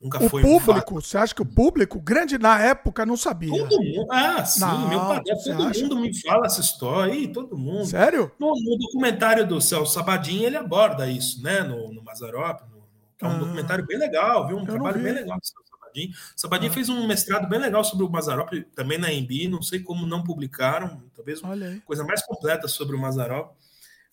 Nunca 0.00 0.24
o 0.24 0.28
foi 0.28 0.42
público, 0.42 0.96
um 0.96 1.00
você 1.00 1.16
acha 1.16 1.34
que 1.34 1.42
o 1.42 1.46
público, 1.46 2.00
grande 2.00 2.36
na 2.36 2.60
época, 2.60 3.06
não 3.06 3.16
sabia? 3.16 3.50
Todo 3.50 3.80
mundo. 3.80 4.10
Ah, 4.10 4.44
sim, 4.44 4.60
não, 4.60 4.88
meu 4.88 4.98
padrão. 4.98 5.36
Todo 5.44 5.62
acha? 5.62 5.80
mundo 5.82 5.96
me 6.00 6.20
fala 6.20 6.46
essa 6.46 6.60
história 6.60 7.12
aí, 7.12 7.28
todo 7.28 7.56
mundo. 7.56 7.86
Sério? 7.86 8.32
No, 8.40 8.48
no, 8.48 8.78
documentário 8.78 9.46
do 9.46 9.60
Celso 9.60 9.92
Sabadin, 9.92 10.42
ele 10.42 10.56
aborda 10.56 11.06
isso, 11.06 11.40
né? 11.40 11.62
No, 11.62 11.92
no 11.92 12.02
Mazarop, 12.02 12.62
no, 12.62 12.82
que 13.16 13.24
é 13.24 13.28
um 13.28 13.32
ah, 13.32 13.38
documentário 13.38 13.86
bem 13.86 13.98
legal, 13.98 14.48
viu? 14.48 14.56
Um 14.56 14.64
trabalho 14.64 15.00
bem 15.00 15.12
legal 15.12 15.38
do 15.38 15.46
Celso 15.46 15.71
Sabadin. 15.92 16.12
Sabadin 16.34 16.66
ah. 16.68 16.70
fez 16.70 16.88
um 16.88 17.06
mestrado 17.06 17.48
bem 17.48 17.58
legal 17.58 17.84
sobre 17.84 18.04
o 18.04 18.10
Mazarop, 18.10 18.52
também 18.74 18.98
na 18.98 19.12
EMB, 19.12 19.48
não 19.48 19.62
sei 19.62 19.80
como 19.80 20.06
não 20.06 20.24
publicaram, 20.24 21.02
talvez 21.14 21.40
coisa 21.84 22.04
mais 22.04 22.22
completa 22.22 22.66
sobre 22.66 22.96
o 22.96 22.98
Mazarop. 22.98 23.54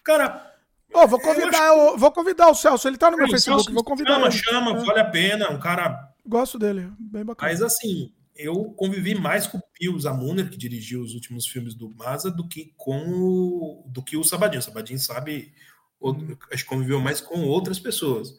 Cara, 0.04 0.46
Oh, 0.92 1.08
vou 1.08 1.22
convidar, 1.22 1.68
eu, 1.68 1.96
vou 2.00 2.12
convidar 2.12 2.50
o 2.50 2.56
Celso, 2.56 2.88
ele 2.88 2.98
tá 2.98 3.12
no 3.12 3.18
meu 3.18 3.28
é, 3.28 3.30
Facebook, 3.30 3.62
Celso, 3.62 3.74
vou 3.74 3.84
convidar 3.84 4.16
chama, 4.16 4.26
ele. 4.26 4.38
Chama, 4.38 4.72
é. 4.72 4.86
vale 4.86 5.00
a 5.00 5.06
pena, 5.06 5.52
um 5.52 5.60
cara... 5.60 6.12
Gosto 6.26 6.58
dele, 6.58 6.92
bem 6.98 7.24
bacana. 7.24 7.52
Mas 7.52 7.62
assim, 7.62 8.12
eu 8.36 8.66
convivi 8.72 9.14
mais 9.14 9.46
com 9.46 9.60
o 9.60 9.64
Pio 9.72 10.00
Zamuner, 10.00 10.50
que 10.50 10.58
dirigiu 10.58 11.02
os 11.02 11.14
últimos 11.14 11.46
filmes 11.46 11.76
do 11.76 11.92
Maza, 11.92 12.32
do 12.32 12.48
que 12.48 12.74
com 12.76 13.08
o, 13.08 13.84
do 13.86 14.02
que 14.02 14.18
o 14.18 14.24
Sabadinho. 14.24 14.62
O 14.62 14.64
Sabadinho 14.64 14.98
sabe, 14.98 15.54
hum. 16.02 16.36
acho 16.52 16.64
que 16.64 16.70
conviveu 16.70 17.00
mais 17.00 17.22
com 17.22 17.44
outras 17.44 17.80
pessoas. 17.80 18.36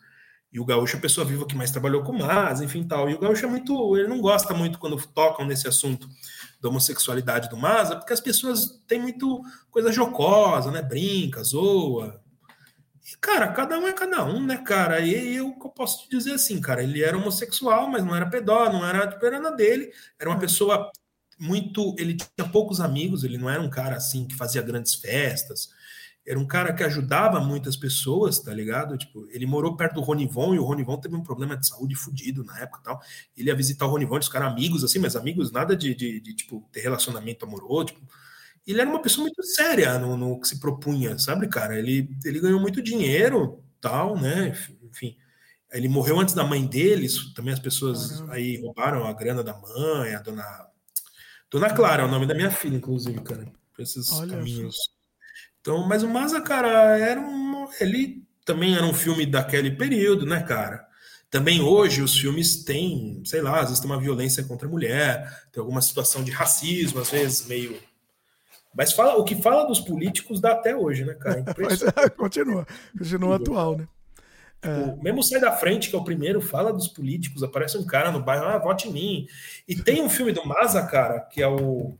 E 0.53 0.59
o 0.59 0.65
Gaúcho 0.65 0.97
é 0.97 0.99
a 0.99 1.03
pessoa 1.03 1.25
viva 1.25 1.47
que 1.47 1.55
mais 1.55 1.70
trabalhou 1.70 2.03
com 2.03 2.12
Maza, 2.12 2.65
enfim 2.65 2.83
tal. 2.83 3.09
E 3.09 3.15
o 3.15 3.19
Gaúcho 3.19 3.47
é 3.47 3.49
muito, 3.49 3.97
ele 3.97 4.09
não 4.09 4.20
gosta 4.20 4.53
muito 4.53 4.79
quando 4.79 5.01
tocam 5.07 5.47
nesse 5.47 5.69
assunto 5.69 6.09
da 6.61 6.69
homossexualidade 6.69 7.49
do 7.49 7.57
Maza, 7.57 7.97
porque 7.97 8.12
as 8.12 8.20
pessoas 8.20 8.83
têm 8.87 9.01
muito 9.01 9.43
coisa 9.70 9.93
jocosa, 9.93 10.70
né? 10.70 10.83
Brinca, 10.83 11.43
zoa. 11.43 12.20
E, 13.12 13.17
cara, 13.20 13.49
cada 13.49 13.79
um 13.79 13.87
é 13.87 13.93
cada 13.93 14.25
um, 14.25 14.45
né, 14.45 14.57
cara? 14.59 15.01
E 15.01 15.37
eu, 15.37 15.53
posso 15.75 16.03
te 16.03 16.17
dizer 16.17 16.33
assim, 16.33 16.61
cara, 16.61 16.83
ele 16.83 17.03
era 17.03 17.17
homossexual, 17.17 17.89
mas 17.89 18.05
não 18.05 18.15
era 18.15 18.29
pedó, 18.29 18.70
não 18.73 18.85
era, 18.87 19.07
tipo, 19.09 19.25
era 19.25 19.41
na 19.41 19.51
dele. 19.51 19.93
Era 20.19 20.31
uma 20.31 20.37
é. 20.37 20.41
pessoa 20.41 20.91
muito. 21.39 21.95
Ele 21.99 22.17
tinha 22.17 22.49
poucos 22.51 22.81
amigos, 22.81 23.25
ele 23.25 23.39
não 23.39 23.49
era 23.49 23.62
um 23.62 23.70
cara 23.70 23.97
assim 23.97 24.27
que 24.27 24.37
fazia 24.37 24.62
grandes 24.62 24.95
festas. 24.95 25.70
Era 26.26 26.39
um 26.39 26.47
cara 26.47 26.73
que 26.73 26.84
ajudava 26.84 27.40
muitas 27.40 27.76
pessoas, 27.76 28.39
tá 28.39 28.52
ligado? 28.52 28.97
Tipo, 28.97 29.26
ele 29.31 29.47
morou 29.47 29.76
perto 29.76 29.94
do 29.94 30.00
Ronivon 30.00 30.55
e 30.55 30.58
o 30.58 30.65
Ronivon 30.65 30.99
teve 30.99 31.16
um 31.16 31.23
problema 31.23 31.57
de 31.57 31.66
saúde 31.66 31.94
fudido 31.94 32.44
na 32.44 32.58
época 32.60 32.81
e 32.81 32.84
tal. 32.84 33.00
Ele 33.36 33.49
ia 33.49 33.57
visitar 33.57 33.86
o 33.86 33.90
Ronivon, 33.90 34.16
eles 34.16 34.26
ficaram 34.26 34.47
amigos, 34.47 34.84
assim, 34.84 34.99
mas 34.99 35.16
amigos 35.16 35.50
nada 35.50 35.76
de, 35.76 35.94
de, 35.94 36.20
de 36.20 36.34
tipo, 36.34 36.68
ter 36.70 36.81
relacionamento 36.81 37.44
amoroso, 37.44 37.86
tipo, 37.86 38.00
ele 38.66 38.81
era 38.81 38.90
uma 38.90 39.02
pessoa 39.02 39.24
muito 39.24 39.42
séria 39.42 39.99
no, 39.99 40.16
no, 40.16 40.40
que 40.40 40.47
se 40.47 40.60
propunha, 40.60 41.18
sabe, 41.18 41.49
cara? 41.49 41.78
Ele, 41.78 42.08
ele 42.24 42.40
ganhou 42.40 42.60
muito 42.60 42.82
dinheiro, 42.82 43.65
tal, 43.81 44.18
né? 44.18 44.55
Enfim, 44.82 45.16
ele 45.73 45.89
morreu 45.89 46.20
antes 46.20 46.34
da 46.34 46.44
mãe 46.44 46.66
dele, 46.66 47.08
também 47.34 47.52
as 47.52 47.60
pessoas 47.60 48.23
aí 48.28 48.60
roubaram 48.60 49.07
a 49.07 49.12
grana 49.12 49.42
da 49.42 49.55
mãe, 49.57 50.15
a 50.15 50.20
dona. 50.20 50.44
Dona 51.50 51.74
Clara 51.74 52.02
é 52.02 52.07
o 52.07 52.10
nome 52.10 52.26
da 52.26 52.34
minha 52.34 52.50
filha, 52.50 52.76
inclusive, 52.76 53.20
cara, 53.23 53.44
por 53.74 53.82
esses 53.82 54.12
Olha 54.12 54.36
caminhos. 54.36 54.76
Então, 55.61 55.87
mas 55.87 56.03
o 56.03 56.09
Maza, 56.09 56.41
cara, 56.41 56.99
era 56.99 57.21
um. 57.21 57.69
Ele 57.81 58.23
também 58.45 58.75
era 58.75 58.85
um 58.85 58.95
filme 58.95 59.27
daquele 59.27 59.71
período, 59.71 60.27
né, 60.27 60.43
cara? 60.43 60.87
Também 61.31 61.61
hoje 61.61 62.03
os 62.03 62.19
filmes 62.19 62.65
têm, 62.65 63.23
sei 63.25 63.41
lá, 63.41 63.61
às 63.61 63.67
vezes 63.67 63.81
tem 63.81 63.91
uma 63.91 64.01
violência 64.01 64.43
contra 64.43 64.67
a 64.67 64.71
mulher, 64.71 65.47
tem 65.53 65.61
alguma 65.61 65.81
situação 65.81 66.25
de 66.25 66.33
racismo, 66.33 67.01
às 67.01 67.11
vezes 67.11 67.47
meio 67.47 67.79
mas 68.75 68.93
fala, 68.93 69.17
o 69.17 69.25
que 69.25 69.35
fala 69.35 69.65
dos 69.65 69.81
políticos 69.81 70.41
dá 70.41 70.53
até 70.53 70.77
hoje, 70.77 71.05
né, 71.05 71.15
cara? 71.15 71.45
Mas, 71.59 71.83
é, 71.83 72.09
continua, 72.17 72.67
continua 72.97 73.37
atual, 73.37 73.77
né? 73.77 73.89
Tipo, 74.63 74.91
é. 75.01 75.03
Mesmo 75.03 75.23
Sai 75.23 75.41
da 75.41 75.53
Frente, 75.53 75.89
que 75.91 75.97
é 75.97 75.99
o 75.99 76.05
primeiro, 76.05 76.41
fala 76.41 76.73
dos 76.73 76.87
políticos, 76.87 77.43
aparece 77.43 77.79
um 77.79 77.87
cara 77.87 78.13
no 78.13 78.23
bairro, 78.23 78.45
ah, 78.45 78.59
vote 78.59 78.89
em 78.89 78.93
mim. 78.93 79.27
E 79.67 79.75
tem 79.75 80.03
um 80.03 80.11
filme 80.11 80.33
do 80.33 80.47
Maza, 80.47 80.83
cara, 80.87 81.21
que 81.21 81.43
é 81.43 81.49
o 81.49 81.95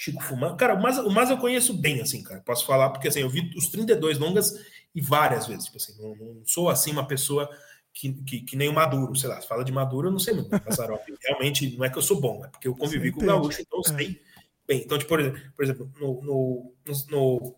Chico 0.00 0.22
Fumando. 0.22 0.56
Cara, 0.56 0.74
o 0.74 0.80
Maza, 0.80 1.02
o 1.02 1.10
Maza 1.10 1.32
eu 1.32 1.38
conheço 1.38 1.74
bem, 1.74 2.00
assim, 2.00 2.22
cara. 2.22 2.40
Posso 2.42 2.64
falar, 2.64 2.90
porque 2.90 3.08
assim, 3.08 3.18
eu 3.18 3.28
vi 3.28 3.50
os 3.56 3.66
32 3.66 4.16
longas 4.16 4.54
e 4.94 5.00
várias 5.00 5.48
vezes. 5.48 5.64
Tipo 5.64 5.76
assim, 5.76 6.00
não, 6.00 6.14
não 6.14 6.42
sou 6.44 6.68
assim 6.68 6.92
uma 6.92 7.04
pessoa 7.04 7.50
que, 7.92 8.12
que, 8.22 8.40
que, 8.42 8.56
nem 8.56 8.68
o 8.68 8.72
Maduro, 8.72 9.16
sei 9.16 9.28
lá. 9.28 9.40
Se 9.40 9.48
fala 9.48 9.64
de 9.64 9.72
Maduro, 9.72 10.06
eu 10.06 10.12
não 10.12 10.20
sei 10.20 10.34
muito. 10.34 10.50
Realmente, 11.26 11.76
não 11.76 11.84
é 11.84 11.90
que 11.90 11.98
eu 11.98 12.02
sou 12.02 12.20
bom, 12.20 12.44
é 12.44 12.48
porque 12.48 12.68
eu 12.68 12.76
convivi 12.76 13.10
com 13.10 13.22
o 13.22 13.26
Gaúcho, 13.26 13.60
então 13.60 13.80
eu 13.84 13.92
é. 13.92 13.96
sei 13.96 14.22
bem. 14.68 14.82
Então, 14.84 14.96
tipo, 14.96 15.08
por 15.56 15.64
exemplo, 15.64 15.90
no, 16.00 16.22
no, 16.22 16.74
no 17.10 17.56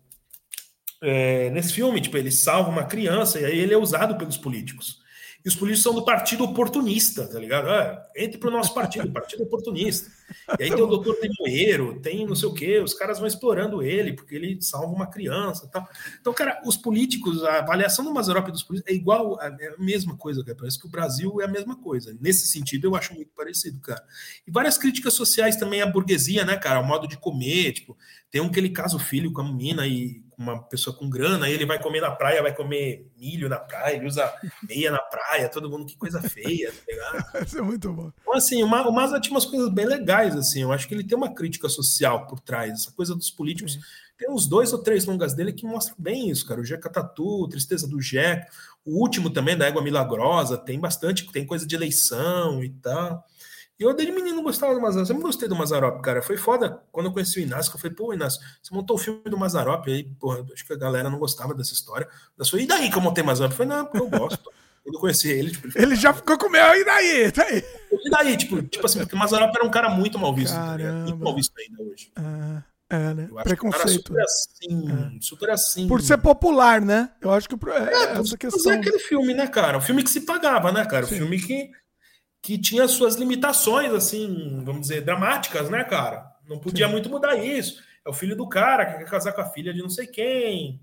é, 1.03 1.51
nesse 1.51 1.73
filme, 1.73 2.01
tipo, 2.01 2.17
ele 2.17 2.31
salva 2.31 2.71
uma 2.71 2.85
criança 2.85 3.39
e 3.39 3.45
aí 3.45 3.59
ele 3.59 3.75
é 3.75 3.77
usado 3.77 4.17
pelos 4.17 4.37
políticos. 4.37 4.99
E 5.43 5.49
os 5.49 5.55
políticos 5.55 5.83
são 5.83 5.93
do 5.93 6.05
partido 6.05 6.43
oportunista, 6.43 7.27
tá 7.27 7.39
ligado? 7.39 7.67
Ah, 7.69 8.05
entre 8.15 8.37
pro 8.37 8.51
nosso 8.51 8.73
partido, 8.73 9.11
partido 9.11 9.43
oportunista. 9.43 10.11
E 10.59 10.63
aí 10.63 10.69
tem 10.69 10.81
o 10.81 10.87
doutor 10.87 11.15
Temoeiro, 11.15 11.99
tem 11.99 12.25
não 12.25 12.35
sei 12.35 12.47
o 12.47 12.53
quê, 12.53 12.79
os 12.79 12.93
caras 12.93 13.17
vão 13.17 13.27
explorando 13.27 13.81
ele, 13.81 14.13
porque 14.13 14.35
ele 14.35 14.61
salva 14.61 14.93
uma 14.93 15.07
criança 15.07 15.67
tal. 15.67 15.87
Então, 16.19 16.33
cara, 16.33 16.61
os 16.65 16.77
políticos, 16.77 17.43
a 17.43 17.59
avaliação 17.59 18.05
do 18.05 18.13
Mazarop 18.13 18.49
dos 18.49 18.63
políticos 18.63 18.93
é 18.93 18.95
igual, 18.95 19.41
é 19.41 19.47
a 19.47 19.77
mesma 19.77 20.15
coisa, 20.15 20.43
cara. 20.43 20.57
Parece 20.57 20.79
que 20.79 20.85
o 20.85 20.89
Brasil 20.89 21.41
é 21.41 21.45
a 21.45 21.47
mesma 21.47 21.75
coisa. 21.75 22.15
Nesse 22.21 22.47
sentido, 22.47 22.85
eu 22.87 22.95
acho 22.95 23.13
muito 23.13 23.31
parecido, 23.35 23.79
cara. 23.79 24.03
E 24.47 24.51
várias 24.51 24.77
críticas 24.77 25.13
sociais 25.13 25.55
também 25.55 25.81
à 25.81 25.85
burguesia, 25.85 26.45
né, 26.45 26.55
cara? 26.55 26.79
O 26.79 26.85
modo 26.85 27.07
de 27.07 27.17
comer, 27.17 27.73
tipo, 27.73 27.97
tem 28.29 28.41
um 28.41 28.49
que 28.49 28.59
ele 28.59 28.69
casa 28.69 28.95
o 28.95 28.99
filho 28.99 29.33
com 29.33 29.41
a 29.41 29.45
menina 29.45 29.87
e 29.87 30.20
uma 30.41 30.61
pessoa 30.63 30.95
com 30.95 31.09
grana, 31.09 31.45
aí 31.45 31.53
ele 31.53 31.65
vai 31.65 31.81
comer 31.81 32.01
na 32.01 32.11
praia, 32.11 32.41
vai 32.41 32.53
comer 32.53 33.09
milho 33.17 33.47
na 33.47 33.59
praia, 33.59 33.95
ele 33.95 34.07
usa 34.07 34.33
meia 34.67 34.91
na 34.91 34.99
praia, 34.99 35.49
todo 35.49 35.69
mundo, 35.69 35.85
que 35.85 35.95
coisa 35.95 36.21
feia, 36.21 36.71
tá 36.71 36.81
ligado? 36.87 37.25
Isso 37.45 37.57
é 37.57 37.61
muito 37.61 37.91
bom. 37.93 38.11
Então, 38.21 38.33
assim, 38.33 38.63
o, 38.63 38.67
o 38.67 38.91
Mazda 38.91 39.19
tinha 39.19 39.33
umas 39.33 39.45
coisas 39.45 39.69
bem 39.69 39.85
legais, 39.85 40.35
assim, 40.35 40.61
eu 40.61 40.71
acho 40.71 40.87
que 40.87 40.93
ele 40.93 41.03
tem 41.03 41.17
uma 41.17 41.33
crítica 41.33 41.69
social 41.69 42.25
por 42.27 42.39
trás, 42.39 42.73
essa 42.73 42.91
coisa 42.91 43.15
dos 43.15 43.29
políticos. 43.29 43.79
Tem 44.17 44.29
uns 44.29 44.45
dois 44.45 44.71
ou 44.71 44.77
três 44.77 45.05
longas 45.05 45.33
dele 45.33 45.51
que 45.51 45.65
mostram 45.65 45.95
bem 45.97 46.29
isso, 46.29 46.45
cara. 46.45 46.61
O 46.61 46.63
Jeca 46.63 46.91
Tatu, 46.91 47.47
Tristeza 47.47 47.87
do 47.87 47.99
Jeca, 47.99 48.47
o 48.85 49.01
último 49.01 49.31
também, 49.31 49.57
da 49.57 49.65
Égua 49.65 49.81
Milagrosa, 49.81 50.59
tem 50.59 50.79
bastante, 50.79 51.31
tem 51.31 51.43
coisa 51.43 51.65
de 51.65 51.75
eleição 51.75 52.63
e 52.63 52.69
tal. 52.69 53.25
Eu 53.83 53.93
desde 53.93 54.13
menino 54.13 54.41
gostava 54.41 54.73
do 54.73 54.81
Mazarop. 54.81 55.01
Eu 55.01 55.05
sempre 55.05 55.23
gostei 55.23 55.47
do 55.47 55.55
Mazarop, 55.55 56.01
cara. 56.01 56.21
Foi 56.21 56.37
foda 56.37 56.81
quando 56.91 57.07
eu 57.07 57.11
conheci 57.11 57.39
o 57.39 57.43
Inácio, 57.43 57.71
eu 57.73 57.79
falei, 57.79 57.95
pô, 57.95 58.13
Inácio, 58.13 58.41
você 58.61 58.73
montou 58.73 58.95
o 58.95 58.99
filme 58.99 59.23
do 59.25 59.37
Mazarop, 59.37 59.87
aí, 59.87 60.03
porra, 60.19 60.45
acho 60.53 60.65
que 60.65 60.73
a 60.73 60.77
galera 60.77 61.09
não 61.09 61.19
gostava 61.19 61.53
dessa 61.53 61.73
história. 61.73 62.07
Eu 62.37 62.45
falei, 62.45 62.65
e 62.65 62.67
daí 62.67 62.89
que 62.89 62.97
eu 62.97 63.01
montei 63.01 63.23
Mazarop? 63.23 63.51
Eu 63.51 63.57
falei, 63.57 63.77
não, 63.77 63.85
porque 63.85 63.99
eu 63.99 64.09
gosto. 64.09 64.51
Quando 64.83 64.95
eu 64.95 65.01
conheci 65.01 65.29
ele, 65.29 65.51
tipo, 65.51 65.67
ele, 65.67 65.73
ele 65.77 65.95
já 65.95 66.11
ficou 66.11 66.37
com 66.39 66.47
o 66.47 66.49
meu, 66.49 66.75
e 66.75 66.83
daí? 66.83 67.31
daí? 67.31 67.63
E 67.91 68.09
daí, 68.09 68.35
tipo, 68.35 68.63
tipo 68.63 68.83
assim, 68.83 68.99
porque 68.99 69.13
o 69.13 69.17
Mazarop 69.17 69.55
era 69.55 69.63
um 69.63 69.69
cara 69.69 69.89
muito 69.89 70.17
mal 70.17 70.33
visto, 70.33 70.55
tá 70.55 70.75
muito 70.77 71.17
mal 71.17 71.35
visto 71.35 71.53
ainda 71.59 71.83
hoje. 71.83 72.11
Ah. 72.15 72.63
É, 72.91 73.13
né? 73.13 73.29
Preconceito. 73.45 74.09
super 74.09 74.21
assim, 74.21 74.91
é. 74.91 75.21
super 75.21 75.49
assim. 75.51 75.87
Por 75.87 76.01
ser 76.01 76.17
popular, 76.17 76.81
né? 76.81 77.09
Eu 77.21 77.31
acho 77.31 77.47
que 77.47 77.55
é, 77.69 77.93
é, 77.93 78.19
essa 78.19 78.37
questão. 78.37 78.73
é 78.73 78.75
aquele 78.75 78.99
filme, 78.99 79.33
né, 79.33 79.47
cara? 79.47 79.77
O 79.77 79.81
filme 79.81 80.03
que 80.03 80.09
se 80.09 80.21
pagava, 80.21 80.73
né, 80.73 80.83
cara? 80.83 81.05
O 81.05 81.07
filme 81.07 81.39
que 81.39 81.71
que 82.41 82.57
tinha 82.57 82.87
suas 82.87 83.15
limitações, 83.15 83.93
assim, 83.93 84.61
vamos 84.63 84.81
dizer, 84.81 85.01
dramáticas, 85.01 85.69
né, 85.69 85.83
cara? 85.83 86.31
Não 86.47 86.57
podia 86.57 86.87
Sim. 86.87 86.91
muito 86.91 87.09
mudar 87.09 87.35
isso. 87.35 87.81
É 88.03 88.09
o 88.09 88.13
filho 88.13 88.35
do 88.35 88.49
cara 88.49 88.85
que 88.85 88.97
quer 88.97 89.09
casar 89.09 89.31
com 89.31 89.41
a 89.41 89.49
filha 89.49 89.73
de 89.73 89.81
não 89.81 89.89
sei 89.89 90.07
quem. 90.07 90.81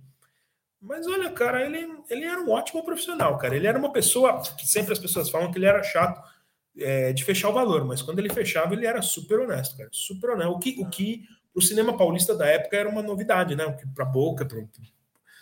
Mas 0.80 1.06
olha, 1.08 1.30
cara, 1.32 1.66
ele, 1.66 1.88
ele 2.08 2.24
era 2.24 2.40
um 2.40 2.50
ótimo 2.50 2.84
profissional, 2.84 3.36
cara. 3.36 3.56
Ele 3.56 3.66
era 3.66 3.78
uma 3.78 3.92
pessoa 3.92 4.40
que 4.56 4.66
sempre 4.66 4.92
as 4.92 4.98
pessoas 4.98 5.28
falam 5.28 5.50
que 5.50 5.58
ele 5.58 5.66
era 5.66 5.82
chato 5.82 6.22
é, 6.78 7.12
de 7.12 7.24
fechar 7.24 7.48
o 7.48 7.52
valor, 7.52 7.84
mas 7.84 8.00
quando 8.00 8.20
ele 8.20 8.32
fechava, 8.32 8.72
ele 8.74 8.86
era 8.86 9.02
super 9.02 9.40
honesto, 9.40 9.76
cara. 9.76 9.88
Super 9.92 10.30
honesto. 10.30 10.52
O 10.52 10.58
que, 10.60 10.76
o 10.78 10.88
que 10.88 11.24
pro 11.52 11.60
cinema 11.60 11.96
paulista 11.96 12.36
da 12.36 12.46
época 12.46 12.76
era 12.76 12.88
uma 12.88 13.02
novidade, 13.02 13.56
né? 13.56 13.66
O 13.66 13.76
que 13.76 13.86
pra 13.88 14.04
boca, 14.04 14.46
pra, 14.46 14.62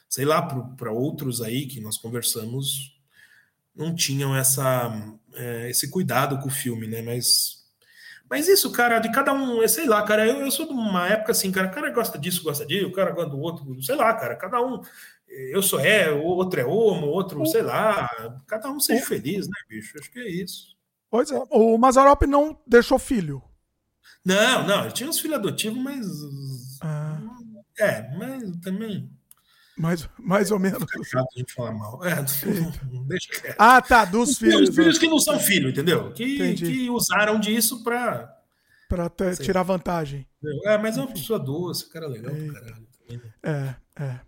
sei 0.09 0.25
lá, 0.25 0.41
para 0.41 0.91
outros 0.91 1.43
aí 1.43 1.67
que 1.67 1.79
nós 1.79 1.99
conversamos, 1.99 2.96
não 3.77 3.95
tinham 3.95 4.35
essa 4.35 4.91
é, 5.35 5.71
esse 5.71 5.91
cuidado 5.91 6.39
com 6.39 6.49
o 6.49 6.53
filme, 6.53 6.87
né? 6.87 7.03
Mas, 7.03 7.65
mas 8.29 8.49
isso, 8.49 8.73
cara, 8.73 8.99
de 8.99 9.13
cada 9.13 9.33
um, 9.33 9.67
sei 9.69 9.87
lá, 9.87 10.03
cara, 10.03 10.27
eu, 10.27 10.41
eu 10.41 10.51
sou 10.51 10.67
de 10.67 10.73
uma 10.73 11.07
época 11.09 11.33
assim, 11.33 11.53
cara, 11.53 11.69
o 11.69 11.71
cara 11.71 11.91
gosta 11.91 12.19
disso, 12.19 12.43
gosta 12.43 12.65
disso, 12.65 12.89
o 12.89 12.93
cara 12.93 13.11
gosta 13.11 13.31
do 13.31 13.39
outro, 13.39 13.83
sei 13.83 13.95
lá, 13.95 14.13
cara, 14.15 14.35
cada 14.37 14.61
um. 14.61 14.81
Eu 15.29 15.63
sou 15.63 15.81
é, 15.81 16.11
o 16.11 16.23
outro 16.23 16.61
é 16.61 16.65
homo, 16.65 17.07
outro, 17.09 17.45
sei 17.47 17.63
lá, 17.63 18.09
cada 18.47 18.71
um 18.71 18.81
seja 18.81 19.05
feliz, 19.05 19.47
né, 19.47 19.55
bicho? 19.69 19.99
Acho 19.99 20.11
que 20.11 20.21
é 20.21 20.31
isso. 20.31 20.77
Pois 21.11 21.31
é, 21.31 21.43
o 21.51 21.77
Mazarop 21.77 22.23
não 22.27 22.59
deixou 22.67 22.99
filho. 22.99 23.43
Não, 24.25 24.67
não, 24.67 24.85
ele 24.85 24.93
tinha 24.93 25.09
uns 25.09 25.21
filhos 25.21 25.37
adotivos, 25.37 25.79
mas. 25.79 26.07
Ah. 26.81 27.21
É, 27.79 28.11
mas 28.17 28.57
também. 28.59 29.11
Mais, 29.79 30.09
mais 30.19 30.51
ou 30.51 30.59
menos. 30.59 30.83
É 30.83 31.19
a 31.19 31.25
gente 31.37 31.53
falar 31.53 31.73
mal. 31.73 32.03
É, 32.03 32.15
deixa 33.07 33.29
quieto. 33.29 33.57
Ah, 33.59 33.83
tá, 33.83 34.05
dos 34.07 34.39
filhos. 34.39 34.71
Os 34.71 34.75
filhos 34.75 34.99
que 34.99 35.07
não 35.07 35.19
são 35.19 35.39
filhos, 35.39 35.73
entendeu? 35.73 36.13
Que, 36.13 36.55
que 36.55 36.91
usaram 36.91 37.39
disso 37.39 37.85
para. 37.85 38.35
Para 38.89 39.11
tirar 39.37 39.63
vantagem. 39.65 40.27
É, 40.65 40.79
mas 40.79 40.97
é 40.97 41.01
uma 41.01 41.13
pessoa 41.13 41.39
doce, 41.39 41.91
cara 41.91 42.07
legal 42.07 42.35
pra 42.35 42.53
caralho. 42.53 42.87
Né? 43.11 43.21
É, 43.43 44.03
é. 44.03 44.21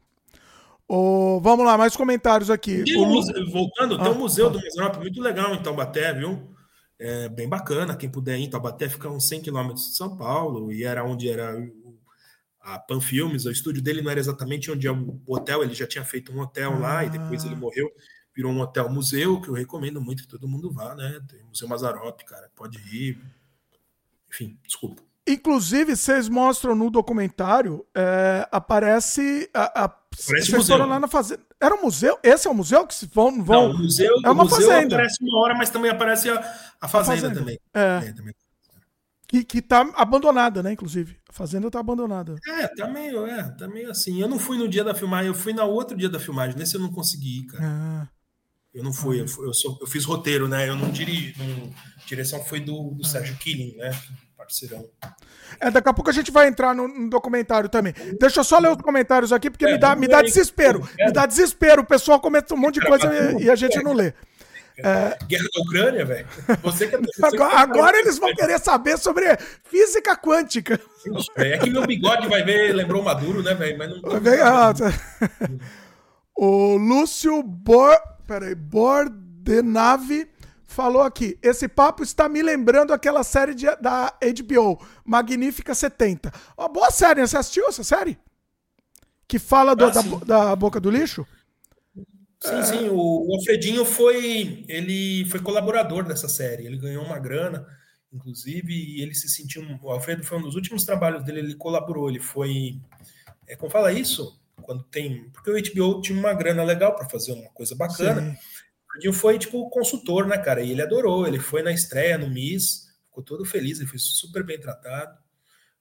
Oh, 0.86 1.39
vamos 1.41 1.65
lá, 1.65 1.77
mais 1.77 1.94
comentários 1.94 2.51
aqui. 2.51 2.83
Um 2.97 3.07
museu, 3.07 3.51
voltando, 3.51 3.97
ah, 3.97 4.05
tem 4.05 4.12
um 4.12 4.18
museu 4.18 4.47
ah. 4.47 4.51
do 4.51 4.60
Mazarop 4.60 4.97
muito 4.97 5.20
legal 5.20 5.55
em 5.55 5.62
Taubaté, 5.62 6.12
viu? 6.15 6.51
É 6.99 7.28
bem 7.28 7.49
bacana. 7.49 7.94
Quem 7.94 8.10
puder 8.10 8.39
ir 8.39 8.44
em 8.44 8.51
Taubaté 8.51 8.89
fica 8.89 9.09
uns 9.09 9.28
100 9.28 9.43
quilômetros 9.43 9.89
de 9.89 9.97
São 9.97 10.17
Paulo 10.17 10.73
e 10.73 10.85
era 10.85 11.05
onde 11.05 11.28
era 11.28 11.55
a 12.74 12.78
Panfilmes. 12.78 13.47
O 13.47 13.50
estúdio 13.50 13.82
dele 13.82 14.02
não 14.02 14.10
era 14.10 14.20
exatamente 14.20 14.70
onde 14.70 14.86
é 14.86 14.92
o 14.92 15.20
hotel, 15.26 15.62
ele 15.62 15.74
já 15.74 15.86
tinha 15.86 16.05
feito 16.05 16.32
um 16.32 16.40
hotel 16.40 16.74
ah. 16.74 16.78
lá 16.78 17.05
e 17.05 17.10
depois 17.10 17.44
ele 17.44 17.55
morreu. 17.55 17.90
Virou 18.34 18.52
um 18.52 18.60
hotel 18.60 18.88
museu 18.88 19.40
que 19.40 19.48
eu 19.48 19.55
recomendo 19.55 20.00
muito 20.00 20.22
que 20.22 20.28
todo 20.28 20.47
mundo 20.47 20.72
vá, 20.72 20.94
né? 20.94 21.20
Tem 21.28 21.42
o 21.42 21.48
Museu 21.48 21.66
Mazarop, 21.66 22.20
cara, 22.24 22.48
pode 22.55 22.78
ir. 22.94 23.18
Enfim, 24.30 24.56
desculpa. 24.64 25.02
Inclusive, 25.26 25.94
vocês 25.97 26.28
mostram 26.28 26.74
no 26.74 26.90
documentário, 26.90 27.84
é, 27.94 28.48
aparece. 28.50 29.50
A, 29.52 29.84
a, 29.84 29.94
vocês 30.14 30.48
museu. 30.48 30.76
foram 30.76 30.88
lá 30.88 31.00
na 31.00 31.08
fazenda. 31.08 31.42
Era 31.60 31.74
um 31.74 31.82
museu? 31.82 32.18
Esse 32.22 32.47
é 32.47 32.50
o 32.50 32.55
museu 32.55 32.86
que 32.86 32.94
vão. 33.12 33.42
vão... 33.42 33.68
Não, 33.68 33.74
o 33.74 33.78
museu, 33.78 34.14
é 34.24 34.30
uma 34.30 34.44
museu 34.44 34.68
fazenda. 34.68 34.94
aparece 34.94 35.22
uma 35.22 35.38
hora, 35.40 35.55
mas 35.55 35.70
também 35.70 35.90
aparece 35.90 36.30
a, 36.30 36.38
a, 36.80 36.88
fazenda, 36.88 36.88
a 36.88 36.88
fazenda, 36.90 37.34
também. 37.34 37.60
É. 37.74 38.08
é 38.08 38.12
também. 38.12 38.34
Que, 39.28 39.44
que 39.44 39.60
tá 39.60 39.81
abandonada, 39.94 40.62
né? 40.62 40.73
Inclusive. 40.73 41.16
A 41.28 41.32
fazenda 41.32 41.70
tá 41.70 41.78
abandonada. 41.78 42.36
É, 42.47 42.66
tá 42.68 42.89
meio, 42.89 43.26
é, 43.26 43.42
tá 43.50 43.68
meio 43.68 43.90
assim. 43.90 44.20
Eu 44.20 44.28
não 44.28 44.39
fui 44.39 44.57
no 44.57 44.66
dia 44.66 44.82
da 44.82 44.94
filmagem, 44.94 45.28
eu 45.28 45.34
fui 45.34 45.52
no 45.52 45.62
outro 45.65 45.97
dia 45.97 46.08
da 46.08 46.18
filmagem. 46.18 46.57
Nesse 46.57 46.76
eu 46.76 46.81
não 46.81 46.90
consegui 46.90 47.40
ir, 47.40 47.47
cara. 47.47 47.65
Ah. 47.65 48.08
Eu 48.73 48.82
não 48.82 48.92
fui, 48.92 49.18
ah. 49.18 49.23
eu, 49.23 49.28
fui 49.28 49.47
eu, 49.47 49.52
sou, 49.52 49.78
eu, 49.81 49.86
fiz 49.86 50.05
roteiro, 50.05 50.48
né? 50.48 50.68
Eu 50.68 50.76
não 50.76 50.90
dirigi. 50.90 51.34
Não, 51.39 51.70
a 52.02 52.07
direção 52.07 52.42
foi 52.42 52.58
do, 52.58 52.94
do 52.94 53.05
ah. 53.05 53.08
Sérgio 53.08 53.36
Killing, 53.36 53.76
né? 53.76 53.90
parceirão. 54.48 54.89
É, 55.60 55.70
daqui 55.70 55.89
a 55.89 55.92
pouco 55.92 56.08
a 56.08 56.12
gente 56.12 56.31
vai 56.31 56.48
entrar 56.48 56.74
no, 56.74 56.89
no 56.89 57.10
documentário 57.10 57.68
também. 57.68 57.92
Deixa 58.18 58.40
eu 58.40 58.44
só 58.44 58.58
ler 58.58 58.70
os 58.70 58.78
comentários 58.78 59.32
aqui, 59.32 59.50
porque 59.50 59.66
é, 59.66 59.73
me, 59.73 59.78
dá, 59.78 59.94
me 59.94 60.08
dá 60.08 60.23
desespero. 60.23 60.89
Me 60.97 61.12
dá 61.12 61.26
desespero. 61.26 61.82
O 61.82 61.86
pessoal 61.86 62.20
comenta 62.20 62.55
um 62.55 62.57
monte 62.57 62.81
de 62.81 62.86
coisa 62.86 63.07
e, 63.39 63.44
e 63.44 63.50
a 63.50 63.57
gente 63.57 63.82
não 63.82 63.92
lê. 63.92 64.15
É... 64.78 65.18
Guerra 65.24 65.48
da 65.55 65.62
Ucrânia, 65.62 66.05
velho. 66.05 66.26
Você 66.62 66.84
agora, 67.23 67.50
que 67.50 67.57
agora 67.57 67.98
eles 67.98 68.18
vão 68.18 68.34
querer 68.34 68.58
saber 68.60 68.98
sobre 68.98 69.24
física 69.65 70.16
quântica. 70.16 70.81
É 71.36 71.58
que 71.58 71.70
meu 71.70 71.86
bigode 71.86 72.28
vai 72.28 72.42
ver, 72.42 72.74
lembrou 72.74 73.02
Maduro, 73.02 73.42
né, 73.42 73.55
velho? 73.55 73.78
Mas 73.78 73.90
não. 73.90 74.00
Ah, 74.42 74.73
tá. 74.73 74.92
o 76.36 76.76
Lúcio 76.76 77.42
Bor... 77.42 77.97
Peraí, 78.26 78.55
Bordenave 78.55 80.28
falou 80.78 81.02
aqui: 81.02 81.36
esse 81.42 81.66
papo 81.66 82.05
está 82.05 82.28
me 82.28 82.40
lembrando 82.40 82.92
aquela 82.92 83.24
série 83.24 83.55
de, 83.55 83.66
da 83.81 84.12
HBO, 84.23 84.81
Magnífica 85.05 85.74
70. 85.74 86.32
Uma 86.57 86.68
boa 86.68 86.90
série, 86.90 87.20
né? 87.20 87.26
Você 87.26 87.36
assistiu 87.36 87.66
essa 87.66 87.82
série? 87.82 88.16
Que 89.26 89.39
fala 89.39 89.74
do, 89.74 89.86
ah, 89.86 89.90
da, 89.90 90.02
da, 90.24 90.57
boca 90.57 90.78
do 90.78 90.90
lixo? 90.90 91.26
Sim, 92.41 92.55
é... 92.55 92.62
sim. 92.62 92.89
O, 92.89 93.28
o 93.28 93.34
Alfredinho 93.34 93.84
foi. 93.84 94.65
Ele 94.68 95.25
foi 95.26 95.41
colaborador 95.41 96.05
dessa 96.05 96.28
série. 96.28 96.67
Ele 96.67 96.78
ganhou 96.78 97.05
uma 97.05 97.18
grana, 97.18 97.67
inclusive, 98.12 98.73
e 98.73 99.02
ele 99.02 99.15
se 99.15 99.28
sentiu. 99.28 99.62
O 99.83 99.91
Alfredo 99.91 100.25
foi 100.25 100.39
um 100.39 100.42
dos 100.42 100.55
últimos 100.55 100.84
trabalhos 100.84 101.25
dele, 101.25 101.41
ele 101.41 101.55
colaborou. 101.55 102.08
Ele 102.08 102.20
foi. 102.20 102.81
É, 103.47 103.57
como 103.57 103.70
fala 103.70 103.92
isso? 103.92 104.41
Quando 104.62 104.83
tem. 104.84 105.31
Porque 105.31 105.50
o 105.50 105.55
HBO 105.55 106.00
tinha 106.00 106.18
uma 106.18 106.34
grana 106.34 106.62
legal 106.62 106.94
para 106.94 107.08
fazer 107.08 107.33
uma 107.33 107.50
coisa 107.50 107.75
bacana. 107.75 108.20
Sim. 108.20 108.36
Dinho 109.00 109.12
foi, 109.12 109.39
tipo, 109.39 109.68
consultor, 109.70 110.26
né, 110.26 110.36
cara? 110.39 110.60
E 110.60 110.73
ele 110.73 110.83
adorou. 110.83 111.26
Ele 111.26 111.39
foi 111.39 111.62
na 111.62 111.73
estreia 111.73 112.18
no 112.18 112.28
Miss, 112.28 112.89
ficou 113.07 113.23
todo 113.23 113.44
feliz, 113.44 113.78
ele 113.78 113.89
foi 113.89 113.99
super 113.99 114.44
bem 114.44 114.58
tratado. 114.58 115.17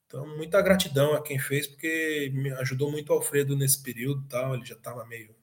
Então, 0.05 0.25
muita 0.37 0.61
gratidão 0.61 1.13
a 1.13 1.21
quem 1.21 1.39
fez, 1.39 1.67
porque 1.67 2.31
me 2.33 2.51
ajudou 2.51 2.91
muito 2.91 3.09
o 3.09 3.13
Alfredo 3.13 3.57
nesse 3.57 3.81
período 3.81 4.23
tal. 4.27 4.53
Ele 4.53 4.65
já 4.65 4.75
estava 4.75 5.05
meio 5.05 5.35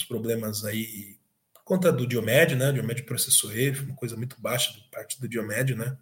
os 0.00 0.04
problemas 0.04 0.64
aí 0.64 1.18
por 1.54 1.64
conta 1.64 1.92
do 1.92 2.06
Diomédio, 2.06 2.56
né? 2.56 2.70
O 2.70 2.72
Diomédio 2.72 3.06
processou 3.06 3.52
ele, 3.52 3.76
foi 3.76 3.86
uma 3.86 3.96
coisa 3.96 4.16
muito 4.16 4.40
baixa 4.40 4.72
da 4.72 4.84
parte 4.90 5.20
do 5.20 5.28
Diomédio, 5.28 5.76
né? 5.76 5.96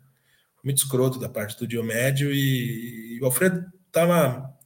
Foi 0.55 0.65
muito 0.65 0.79
escroto 0.79 1.19
da 1.19 1.29
parte 1.29 1.59
do 1.59 1.67
Diomédio 1.67 2.33
e, 2.33 3.17
e 3.17 3.21
o 3.21 3.27
Alfredo 3.27 3.65
estava 3.87 4.59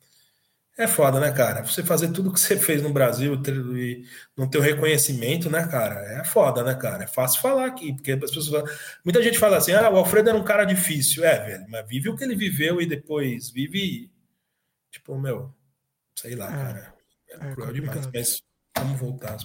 é 0.77 0.87
foda, 0.89 1.21
né, 1.21 1.31
cara? 1.31 1.63
Você 1.65 1.83
fazer 1.83 2.13
tudo 2.13 2.33
que 2.33 2.41
você 2.41 2.57
fez 2.57 2.83
no 2.83 2.93
Brasil 2.93 3.35
e 3.77 4.07
não 4.37 4.49
ter 4.49 4.57
o 4.57 4.63
reconhecimento, 4.63 5.51
né, 5.51 5.67
cara? 5.67 6.01
É 6.21 6.25
foda, 6.25 6.63
né, 6.63 6.75
cara? 6.75 7.05
É 7.05 7.07
fácil 7.07 7.43
falar 7.43 7.67
aqui, 7.67 7.93
porque 7.93 8.13
as 8.13 8.21
pessoas 8.21 8.49
falam... 8.49 8.67
Muita 9.05 9.23
gente 9.23 9.39
fala 9.39 9.59
assim, 9.59 9.73
ah, 9.73 9.91
o 9.91 9.97
Alfredo 9.97 10.31
era 10.31 10.39
um 10.39 10.45
cara 10.45 10.65
difícil. 10.65 11.25
É, 11.25 11.45
velho, 11.45 11.67
mas 11.69 11.87
vive 11.87 12.09
o 12.09 12.17
que 12.17 12.25
ele 12.25 12.35
viveu 12.35 12.81
e 12.81 12.87
depois 12.87 13.51
vive, 13.51 14.11
tipo, 14.91 15.19
meu, 15.19 15.55
sei 16.17 16.35
lá, 16.35 16.47
é, 16.47 16.65
cara. 16.65 16.95
É, 17.29 17.35
é 17.35 17.55
cruel 17.55 17.73
demais. 17.73 18.09
Mas 18.13 18.43
vamos 18.77 18.99
voltar. 18.99 19.37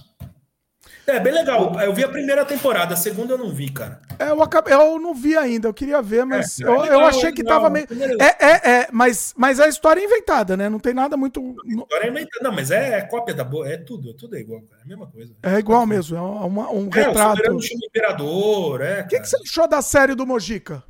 É, 1.08 1.22
bem 1.22 1.34
legal. 1.34 1.80
Eu 1.80 1.94
vi 1.94 2.04
a 2.04 2.10
primeira 2.10 2.44
temporada, 2.44 2.94
a 2.94 2.98
segunda 2.98 3.34
eu 3.34 3.38
não 3.38 3.50
vi, 3.50 3.72
cara. 3.72 4.02
É, 4.20 4.30
eu, 4.30 4.44
acabei, 4.44 4.74
eu 4.74 5.00
não 5.00 5.14
vi 5.14 5.38
ainda, 5.38 5.70
eu 5.70 5.74
queria 5.74 6.02
ver, 6.02 6.26
mas 6.26 6.60
é, 6.60 6.66
eu, 6.66 6.86
eu, 6.86 7.00
achei 7.00 7.32
que 7.32 7.46
tava 7.46 7.70
meio. 7.70 7.88
É, 8.20 8.46
é, 8.46 8.72
é, 8.72 8.88
mas, 8.92 9.34
mas 9.38 9.58
a 9.62 9.70
história 9.70 10.02
é 10.02 10.04
inventada, 10.04 10.58
né? 10.58 10.68
Não 10.68 10.80
tem 10.80 10.94
nada 10.94 11.16
muito. 11.16 11.56
A 11.66 11.70
história 11.70 12.08
é 12.08 12.10
inventada, 12.10 12.44
não, 12.44 12.52
mas 12.52 12.72
é, 12.72 12.98
é 12.98 13.02
cópia 13.04 13.34
da 13.34 13.46
boa, 13.46 13.70
é 13.70 13.78
tudo, 13.78 14.10
é 14.10 14.14
tudo 14.14 14.36
é 14.36 14.42
igual, 14.42 14.62
cara. 14.64 14.82
É 14.82 14.84
a 14.84 14.88
mesma 14.88 15.08
coisa. 15.08 15.34
É 15.44 15.54
igual 15.58 15.86
mesmo, 15.86 16.18
é 16.18 16.22
uma, 16.22 16.70
um 16.72 16.90
é, 16.94 17.02
retrato. 17.02 17.54
O 17.54 17.86
imperador, 17.88 18.82
é. 18.82 19.02
O 19.04 19.08
que, 19.08 19.20
que 19.22 19.30
você 19.30 19.38
achou 19.38 19.68
da 19.68 19.82
série 19.82 20.14
do 20.14 20.28
Mojica? 20.28 20.84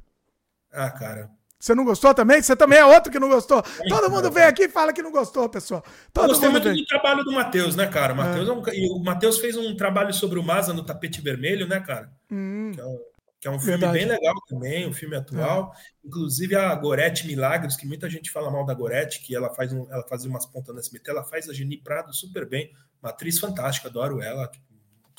Ah, 0.74 0.90
cara, 0.90 1.30
você 1.68 1.76
não 1.76 1.84
gostou 1.84 2.14
também? 2.14 2.42
Você 2.42 2.56
também 2.56 2.80
é 2.80 2.86
outro 2.86 3.12
que 3.12 3.20
não 3.20 3.28
gostou. 3.28 3.62
Todo 3.90 4.10
mundo 4.10 4.32
vem 4.32 4.44
aqui 4.44 4.64
e 4.64 4.70
fala 4.70 4.94
que 4.94 5.02
não 5.02 5.12
gostou, 5.12 5.50
pessoal. 5.50 5.84
Todo 6.14 6.24
eu 6.24 6.30
gostei 6.30 6.50
muito 6.50 6.64
vem. 6.64 6.78
do 6.78 6.86
trabalho 6.86 7.24
do 7.24 7.32
Matheus, 7.32 7.76
né, 7.76 7.88
cara? 7.88 8.14
O 8.14 8.16
Matheus, 8.16 8.48
é. 8.48 8.52
é 8.52 8.54
um, 8.54 8.96
o 8.96 9.04
Matheus 9.04 9.38
fez 9.38 9.58
um 9.58 9.76
trabalho 9.76 10.14
sobre 10.14 10.40
o 10.40 10.44
Maza 10.44 10.74
no 10.74 10.86
tapete 10.86 11.20
vermelho, 11.20 11.68
né, 11.68 11.80
cara? 11.82 12.10
Hum. 12.32 12.72
Que, 12.74 12.80
é 12.80 12.86
um, 12.86 12.98
que, 13.42 13.48
é 13.48 13.52
um, 13.52 13.60
filme 13.60 13.78
Verdade. 13.78 13.94
bem 13.94 14.08
legal 14.08 14.36
também, 14.48 14.88
um 14.88 14.94
filme 14.94 15.16
atual. 15.16 15.74
É. 15.76 16.08
Inclusive 16.08 16.56
a 16.56 16.74
Gorete 16.74 17.28
Milagres, 17.28 17.76
que 17.76 17.86
muita 17.86 18.10
gente 18.10 18.32
fala 18.32 18.50
mal 18.50 18.66
da 18.66 18.74
Gorete, 18.74 19.22
que 19.22 19.36
ela 19.36 19.54
faz 19.54 19.74
um, 19.74 19.86
ela 19.92 20.08
fazia 20.08 20.30
umas 20.30 20.46
pontas 20.46 20.74
no 20.74 20.80
SBT, 20.80 21.12
ela 21.12 21.24
faz 21.24 21.50
a 21.50 21.54
Geni 21.54 21.78
Prado 21.78 22.14
super 22.14 22.48
bem. 22.48 22.72
Uma 23.04 23.12
atriz 23.12 23.40
fantástica, 23.40 23.90
adoro 23.90 24.22
ela 24.22 24.50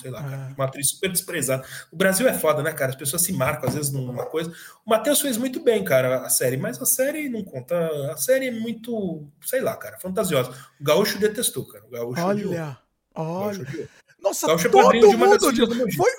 sei 0.01 0.11
lá, 0.11 0.23
cara, 0.23 0.49
é. 0.51 0.55
uma 0.55 0.65
atriz 0.65 0.91
super 0.91 1.11
desprezada. 1.11 1.65
O 1.91 1.97
Brasil 1.97 2.29
é 2.29 2.35
foda, 2.35 2.63
né, 2.63 2.73
cara? 2.73 2.91
As 2.91 2.97
pessoas 2.97 3.23
se 3.23 3.33
marcam 3.33 3.69
às 3.69 3.75
vezes 3.75 3.91
numa 3.91 4.27
coisa. 4.27 4.53
O 4.87 4.91
Matheus 4.91 5.21
fez 5.21 5.37
muito 5.37 5.61
bem, 5.61 5.85
cara, 5.85 6.23
a 6.23 6.29
série, 6.29 6.57
mas 6.57 6.81
a 6.81 6.87
série 6.87 7.29
não 7.29 7.43
conta. 7.43 7.77
A 8.13 8.17
série 8.17 8.49
é 8.49 8.51
muito, 8.51 9.27
sei 9.45 9.61
lá, 9.61 9.77
cara, 9.77 9.99
fantasiosa. 9.99 10.51
O 10.81 10.85
Gaúcho 10.85 11.19
detestou, 11.19 11.67
cara. 11.67 11.85
O 11.85 11.91
Gaúcho 11.91 12.23
olha, 12.23 12.47
odiou. 12.47 12.77
olha. 13.15 13.89
Nossa, 14.21 14.47
o 14.47 14.49
Gaúcho 14.49 14.69
é 14.69 14.71
todo 14.71 14.91
de 14.93 15.07
uma 15.07 15.39
das 15.39 15.51
filhas 15.51 15.69
do 15.69 15.75
Mogi, 15.75 15.97
Foi... 15.97 16.11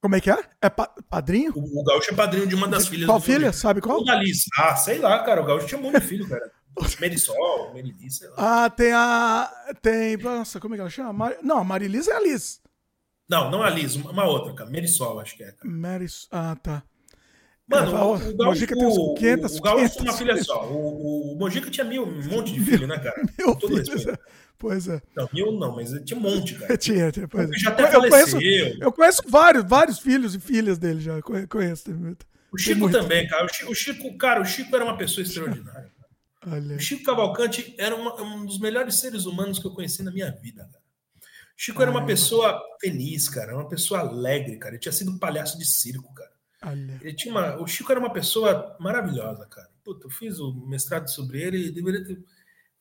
Como 0.00 0.16
é 0.16 0.20
que 0.20 0.30
é? 0.30 0.38
É 0.60 0.68
pa 0.68 0.88
padrinho? 1.08 1.52
O, 1.54 1.80
o 1.80 1.84
Gaúcho 1.84 2.10
é 2.10 2.14
padrinho 2.14 2.46
de 2.46 2.54
uma 2.54 2.66
das 2.66 2.88
filhas 2.88 3.06
qual 3.06 3.20
filha? 3.20 3.52
Sabe 3.52 3.80
qual? 3.80 4.04
Da 4.04 4.16
Liz. 4.16 4.46
Ah, 4.58 4.74
sei 4.74 4.98
lá, 4.98 5.22
cara. 5.22 5.42
O 5.42 5.44
Gaúcho 5.44 5.66
tinha 5.66 5.78
um 5.78 5.84
monte 5.84 6.00
de 6.00 6.06
filho, 6.06 6.28
cara. 6.28 6.50
Merisol, 7.00 7.74
sei 8.08 8.28
lá. 8.28 8.34
Ah, 8.64 8.70
tem 8.70 8.92
a. 8.92 9.50
Tem. 9.80 10.16
Nossa, 10.16 10.58
como 10.58 10.74
é 10.74 10.76
que 10.76 10.80
ela 10.80 10.90
chama? 10.90 11.12
Mar... 11.12 11.36
Não, 11.42 11.58
a 11.58 11.64
Marilis 11.64 12.08
é 12.08 12.16
a 12.16 12.20
Liz. 12.20 12.61
Não, 13.32 13.50
não 13.50 13.62
a 13.62 13.70
Liz, 13.70 13.96
uma 13.96 14.26
outra, 14.26 14.52
cara. 14.52 14.68
Merisol, 14.68 15.18
acho 15.18 15.34
que 15.34 15.42
é. 15.42 15.52
Cara. 15.52 16.06
Ah, 16.30 16.54
tá. 16.62 16.82
Mano, 17.66 17.96
é, 17.96 18.00
o, 18.02 18.04
o, 18.04 18.42
o 18.42 18.44
Mojica 18.44 18.74
tem 18.74 18.86
uns 18.86 19.18
500, 19.18 19.54
o, 19.54 19.56
o 19.56 19.62
Gaúcho 19.62 19.96
tem 19.96 20.02
uma 20.02 20.12
filha 20.12 20.44
só. 20.44 20.66
O, 20.66 21.32
o, 21.32 21.38
Mojica 21.38 21.70
tinha 21.70 21.84
mil, 21.84 22.04
um 22.04 22.24
monte 22.28 22.52
de 22.52 22.60
filho, 22.60 22.86
né, 22.86 22.98
cara? 22.98 23.22
Mil 23.38 23.58
filhos, 23.58 24.06
é. 24.06 24.18
Pois 24.58 24.86
é. 24.86 25.00
Não, 25.16 25.26
mil 25.32 25.52
não, 25.52 25.74
mas 25.74 25.90
tinha 26.04 26.18
um 26.18 26.20
monte, 26.20 26.56
cara. 26.56 26.76
tinha, 26.76 27.10
tinha, 27.10 27.26
pois 27.26 27.50
é. 27.50 27.54
Já 27.54 27.70
até 27.70 27.84
eu 27.84 27.90
faleceu. 27.90 28.38
Conheço, 28.38 28.82
eu 28.82 28.92
conheço 28.92 29.22
vários, 29.26 29.64
vários 29.64 29.98
filhos 29.98 30.34
e 30.34 30.38
filhas 30.38 30.76
dele 30.76 31.00
já. 31.00 31.18
Conheço. 31.48 31.90
O 32.52 32.58
Chico 32.58 32.90
também, 32.90 33.26
cara. 33.28 33.46
O 33.66 33.74
Chico, 33.74 34.18
cara, 34.18 34.42
o 34.42 34.44
Chico 34.44 34.76
era 34.76 34.84
uma 34.84 34.98
pessoa 34.98 35.24
extraordinária. 35.24 35.90
O 36.76 36.78
Chico 36.78 37.04
Cavalcante 37.04 37.74
era 37.78 37.96
uma, 37.96 38.20
um 38.20 38.44
dos 38.44 38.60
melhores 38.60 38.96
seres 38.96 39.24
humanos 39.24 39.58
que 39.58 39.66
eu 39.66 39.70
conheci 39.70 40.02
na 40.02 40.10
minha 40.10 40.30
vida, 40.30 40.68
cara. 40.70 40.81
Chico 41.56 41.80
era 41.82 41.90
uma 41.90 42.04
pessoa 42.04 42.60
feliz, 42.80 43.28
cara, 43.28 43.54
uma 43.54 43.68
pessoa 43.68 44.00
alegre, 44.00 44.56
cara. 44.56 44.74
Ele 44.74 44.80
tinha 44.80 44.92
sido 44.92 45.18
palhaço 45.18 45.58
de 45.58 45.64
circo, 45.64 46.12
cara. 46.14 46.32
Olha. 46.64 46.98
Ele 47.00 47.14
tinha 47.14 47.32
uma... 47.32 47.60
O 47.60 47.66
Chico 47.66 47.90
era 47.90 48.00
uma 48.00 48.12
pessoa 48.12 48.76
maravilhosa, 48.80 49.46
cara. 49.46 49.68
Puta, 49.84 50.06
eu 50.06 50.10
fiz 50.10 50.38
o 50.38 50.52
mestrado 50.66 51.08
sobre 51.08 51.40
ele 51.40 51.66
e 51.66 51.70
deveria 51.70 52.04
ter. 52.04 52.14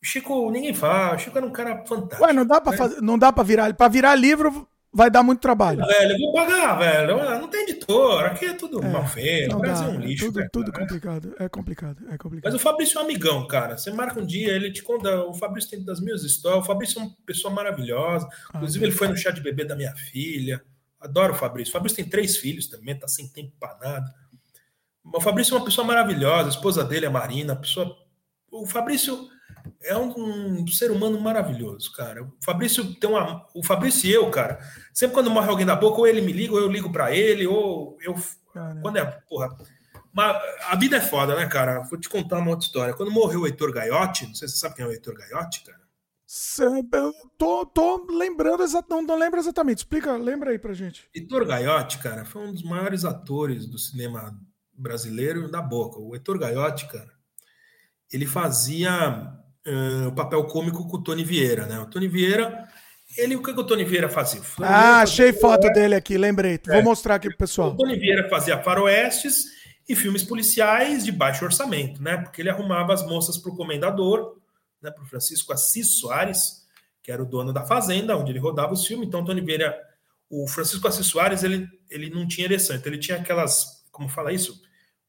O 0.02 0.06
Chico, 0.06 0.50
ninguém 0.52 0.74
fala, 0.74 1.16
o 1.16 1.20
Chico 1.20 1.38
era 1.38 1.46
um 1.46 1.52
cara 1.52 1.86
fantástico. 1.86 2.24
Ué, 2.24 2.34
não 2.34 2.46
dá 2.46 2.60
pra, 2.60 2.72
né? 2.72 2.78
fazer, 2.78 3.02
não 3.02 3.18
dá 3.20 3.32
pra 3.32 3.44
virar. 3.44 3.74
Pra 3.74 3.88
virar 3.88 4.16
livro, 4.16 4.68
vai 4.94 5.10
dar 5.10 5.24
muito 5.24 5.40
trabalho. 5.40 5.86
Velho, 5.86 6.12
eu 6.12 6.20
vou 6.20 6.34
pagar, 6.34 6.78
velho. 6.78 7.18
Não 7.40 7.48
tem 7.48 7.64
editor, 7.64 8.26
aqui 8.26 8.46
é 8.46 8.54
tudo 8.54 8.84
é, 8.84 8.90
mal 8.90 9.08
feito. 9.08 9.56
O 9.56 9.60
Brasil 9.60 9.88
é 9.88 9.90
um 9.90 10.00
lixo. 10.00 10.26
Tudo, 10.26 10.50
tudo 10.52 10.72
complicado. 10.74 11.36
É 11.40 11.48
complicado, 11.48 12.04
é 12.10 12.18
complicado. 12.18 12.52
Mas 12.52 12.60
o 12.60 12.64
Fabrício 12.64 12.98
é 12.98 13.02
um 13.02 13.06
amigão, 13.06 13.48
cara. 13.48 13.78
Você 13.78 13.92
marca 13.92 14.20
um 14.20 14.26
dia, 14.26 14.54
ele 14.54 14.72
te 14.72 14.84
conta. 14.84 15.24
O 15.24 15.34
Fabrício 15.34 15.72
tem 15.72 15.84
das 15.84 16.02
minhas 16.02 16.24
histórias. 16.24 16.64
O 16.64 16.68
Fabrício 16.68 17.00
é 17.00 17.04
uma 17.04 17.16
pessoa 17.26 17.54
maravilhosa. 17.54 18.28
Ah, 18.54 18.58
Inclusive, 18.58 18.84
ah, 18.84 18.88
ele 18.88 18.96
foi 18.96 19.08
no 19.08 19.16
chá 19.16 19.32
de 19.32 19.42
bebê 19.42 19.64
da 19.64 19.76
minha 19.76 19.96
filha. 19.96 20.62
Adoro 21.00 21.34
o 21.34 21.38
Fabrício. 21.38 21.72
O 21.72 21.74
Fabrício 21.74 21.96
tem 21.96 22.10
três 22.10 22.38
filhos 22.38 22.68
também, 22.68 22.98
tá 22.98 23.08
sem 23.08 23.28
tempo 23.28 23.54
para 23.60 23.78
nada. 23.80 24.14
O 25.04 25.22
Fabrício 25.22 25.56
é 25.56 25.58
uma 25.58 25.66
pessoa 25.66 25.88
maravilhosa. 25.88 26.48
A 26.48 26.52
esposa 26.52 26.84
dele 26.84 27.06
é 27.06 27.10
Marina. 27.10 27.56
Pessoa... 27.56 27.98
O 28.52 28.68
Fabrício 28.68 29.30
é 29.84 29.98
um, 29.98 30.62
um, 30.62 30.68
ser 30.68 30.92
humano 30.92 31.20
maravilhoso, 31.20 31.92
cara. 31.94 32.24
O 32.24 32.34
Fabrício 32.44 32.94
tem 32.96 33.10
uma. 33.10 33.46
O 33.54 33.64
Fabrício 33.64 34.10
e 34.10 34.14
eu, 34.14 34.30
cara, 34.30 34.60
sempre 34.94 35.14
quando 35.14 35.30
morre 35.30 35.50
alguém 35.50 35.66
da 35.66 35.76
boca, 35.76 36.00
ou 36.00 36.08
ele 36.08 36.22
me 36.22 36.32
liga, 36.32 36.54
ou 36.54 36.60
eu 36.60 36.68
ligo 36.68 36.92
para 36.92 37.16
ele, 37.16 37.48
ou 37.48 37.98
eu. 38.02 38.16
Caramba. 38.54 38.82
Quando 38.82 38.98
é. 38.98 39.06
Porra. 39.28 39.58
Mas 40.14 40.42
a 40.68 40.76
vida 40.76 40.98
é 40.98 41.02
foda, 41.02 41.36
né, 41.36 41.46
cara? 41.48 41.82
Vou 41.84 41.98
te 41.98 42.10
contar 42.10 42.40
uma 42.40 42.52
outra 42.52 42.66
história. 42.66 42.94
Quando 42.94 43.12
morreu 43.12 43.42
o 43.42 43.48
Heitor 43.48 43.72
Gaiotti, 43.72 44.28
não 44.28 44.36
sei 44.36 44.48
se 44.48 44.56
você 44.56 44.60
sabe 44.60 44.76
quem 44.76 44.86
é 44.86 44.88
o 44.88 44.92
Heitor 44.92 45.16
Gaiotti, 45.16 45.64
cara. 45.64 45.82
Eu 46.94 47.14
tô, 47.38 47.66
tô 47.66 48.08
lembrando 48.10 48.64
não, 48.90 49.02
não 49.02 49.18
lembro 49.18 49.40
exatamente. 49.40 49.80
Explica, 49.80 50.16
lembra 50.16 50.52
aí 50.52 50.60
pra 50.60 50.74
gente. 50.74 51.10
Heitor 51.14 51.46
Gaiotti, 51.46 51.98
cara, 51.98 52.24
foi 52.24 52.42
um 52.48 52.54
dos 52.54 52.64
maiores 52.64 53.04
atores 53.04 53.66
do 53.66 53.78
cinema 53.78 54.38
brasileiro 54.74 55.52
da 55.52 55.62
boca. 55.62 56.00
O 56.00 56.16
Heitor 56.16 56.40
Gaiotti, 56.40 56.88
cara, 56.88 57.12
ele 58.12 58.26
fazia 58.26 59.41
uh, 59.68 60.08
o 60.08 60.12
papel 60.14 60.44
cômico 60.46 60.88
com 60.88 60.98
o 60.98 61.04
Tony 61.04 61.24
Vieira, 61.24 61.66
né? 61.66 61.80
O 61.80 61.86
Tony 61.86 62.08
Vieira, 62.08 62.68
ele, 63.18 63.36
o 63.36 63.44
que, 63.44 63.54
que 63.54 63.60
o 63.60 63.64
Tony 63.64 63.84
Vieira 63.84 64.10
fazia? 64.10 64.42
ah, 64.60 65.02
achei 65.02 65.34
foto 65.34 65.72
dele 65.74 65.96
aqui, 65.96 66.18
lembrei. 66.18 66.60
É, 66.68 66.74
Vou 66.74 66.84
mostrar 66.84 67.16
aqui 67.16 67.28
pro 67.30 67.38
pessoal. 67.40 67.72
O 67.72 67.78
Tony 67.78 67.98
Vieira 67.98 68.30
fazia 68.30 68.62
faroestes 68.62 69.46
e 69.88 69.96
filmes 69.96 70.24
policiais 70.24 71.04
de 71.04 71.12
baixo 71.12 71.44
orçamento, 71.44 72.02
né? 72.02 72.18
Porque 72.18 72.42
ele 72.42 72.50
arrumava 72.50 72.94
as 72.94 73.06
moças 73.06 73.38
pro 73.38 73.56
comendador, 73.56 74.38
né? 74.82 74.92
Pro 74.92 75.06
Francisco 75.06 75.52
Assis 75.52 76.00
Soares, 76.00 76.66
que 77.04 77.12
era 77.12 77.22
o 77.22 77.26
dono 77.26 77.52
da 77.52 77.66
fazenda, 77.66 78.16
onde 78.16 78.32
ele 78.32 78.40
rodava 78.40 78.74
os 78.74 78.86
filmes. 78.86 79.08
Então, 79.08 79.22
o 79.22 79.26
Tony 79.26 79.42
Vieira, 79.42 79.78
o 80.30 80.48
Francisco 80.48 80.88
Assis 80.88 81.06
Soares, 81.06 81.44
ele, 81.44 81.68
ele 81.90 82.10
não 82.10 82.28
tinha 82.28 82.48
ereção, 82.48 82.76
então 82.76 82.92
ele 82.92 83.02
tinha 83.02 83.18
aquelas, 83.18 83.84
como 83.92 84.08
fala 84.08 84.32
isso? 84.32 84.62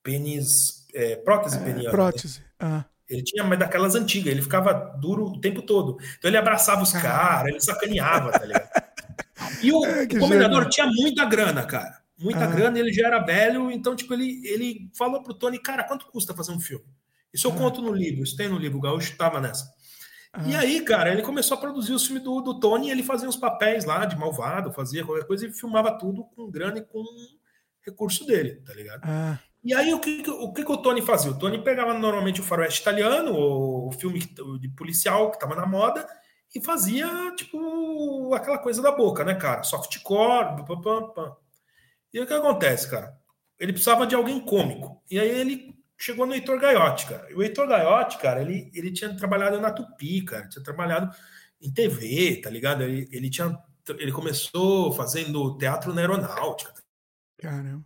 Pênis, 0.03 0.89
é, 0.93 1.15
prótese 1.17 1.57
é, 1.57 1.61
peniana. 1.61 1.83
Né? 1.85 1.91
Prótese, 1.91 2.41
né? 2.41 2.47
ah. 2.59 2.85
Ele 3.12 3.23
tinha 3.23 3.44
mas 3.44 3.58
daquelas 3.58 3.94
antigas, 3.94 4.32
ele 4.32 4.42
ficava 4.42 4.73
duro 4.73 5.26
o 5.26 5.41
tempo 5.41 5.62
todo. 5.62 5.99
Então 6.18 6.31
ele 6.31 6.39
abraçava 6.39 6.82
os 6.82 6.92
caras, 6.92 7.49
ele 7.49 7.60
sacaneava, 7.60 8.32
tá 8.32 8.44
ligado? 8.44 8.68
E 9.60 9.73
o, 9.73 9.84
é, 9.84 10.05
o 10.05 10.18
comendador 10.20 10.68
tinha 10.68 10.86
muita 10.86 11.24
grana, 11.24 11.65
cara. 11.65 12.00
Muita 12.16 12.44
ah. 12.44 12.47
grana, 12.47 12.78
ele 12.78 12.92
já 12.92 13.08
era 13.08 13.18
velho, 13.18 13.70
então, 13.73 13.97
tipo, 13.97 14.15
ele, 14.15 14.41
ele 14.47 14.89
falou 14.97 15.20
pro 15.23 15.34
Tony, 15.34 15.58
cara, 15.58 15.82
quanto 15.82 16.07
custa 16.07 16.34
fazer 16.34 16.52
um 16.52 16.60
filme? 16.60 16.84
Isso 17.34 17.49
eu 17.49 17.52
ah. 17.52 17.57
conto 17.57 17.82
no 17.82 17.92
livro, 17.92 18.23
isso 18.23 18.36
tem 18.36 18.49
no 18.49 18.58
livro, 18.58 18.78
o 18.78 18.81
Gaúcho 18.81 19.16
tava 19.16 19.41
nessa. 19.41 19.68
Ah. 20.32 20.42
E 20.47 20.55
aí, 20.55 20.81
cara, 20.82 21.12
ele 21.12 21.23
começou 21.23 21.57
a 21.57 21.60
produzir 21.60 21.92
os 21.92 22.07
filmes 22.07 22.23
do, 22.23 22.41
do 22.41 22.60
Tony, 22.60 22.91
ele 22.91 23.02
fazia 23.02 23.28
uns 23.28 23.36
papéis 23.36 23.84
lá 23.84 24.05
de 24.05 24.16
malvado, 24.16 24.73
fazia 24.73 25.05
qualquer 25.05 25.26
coisa 25.26 25.47
e 25.47 25.52
filmava 25.52 25.99
tudo 25.99 26.24
com 26.36 26.50
grana 26.50 26.78
e 26.78 26.82
com 26.82 27.05
recurso 27.84 28.24
dele, 28.24 28.62
tá 28.65 28.73
ligado? 28.73 29.02
Ah. 29.05 29.41
E 29.65 29.73
aí, 29.73 29.94
o 29.94 30.00
que, 30.00 30.23
o 30.28 30.52
que, 30.52 30.62
o 30.62 30.76
Tony 30.76 31.00
fazia? 31.02 31.31
O 31.31 31.39
Tony 31.39 31.62
pegava 31.62 31.94
normalmente 31.94 32.41
o 32.41 32.44
faroeste 32.44 32.81
italiano, 32.81 33.32
o 33.36 33.92
filme 33.92 34.18
de 34.18 34.68
policial 34.70 35.31
que 35.31 35.36
estava 35.36 35.55
na 35.55 35.66
moda, 35.66 36.05
e 36.55 36.60
fazia, 36.60 37.08
tipo, 37.36 38.34
aquela 38.34 38.58
coisa 38.58 38.82
da 38.82 38.91
boca, 38.91 39.24
né, 39.24 39.34
cara? 39.34 39.62
Softcore, 39.62 40.65
pam, 40.66 40.81
pam, 40.81 41.12
pam. 41.12 41.36
E 42.12 42.20
o 42.20 42.26
que 42.26 42.34
acontece, 42.34 42.91
cara? 42.91 43.16
Ele 43.58 43.73
precisava 43.73 44.07
de 44.07 44.15
alguém 44.15 44.41
cômico. 44.41 45.02
E 45.10 45.18
aí 45.18 45.28
ele 45.28 45.74
chegou 45.99 46.26
no 46.26 46.34
Heitor 46.34 46.58
Gaiotti, 46.58 47.07
cara. 47.07 47.31
E 47.31 47.34
o 47.34 47.42
Heitor 47.42 47.68
Gaiotti, 47.68 48.18
cara, 48.18 48.42
ele, 48.42 48.70
ele 48.74 48.92
tinha 48.92 49.16
trabalhado 49.16 49.60
na 49.60 49.70
Tupi, 49.70 50.24
cara. 50.24 50.49
Tinha 50.49 50.62
trabalhado 50.62 51.15
em 51.60 51.73
TV, 51.73 52.41
tá 52.42 52.50
ligado? 52.50 52.82
Ele, 52.82 53.08
ele 53.12 53.31
tinha... 53.31 53.57
Ele 53.89 54.12
começou 54.12 54.92
fazendo 54.92 55.57
teatro 55.57 55.94
na 55.94 56.00
aeronáutica. 56.00 56.73
Caramba. 57.39 57.84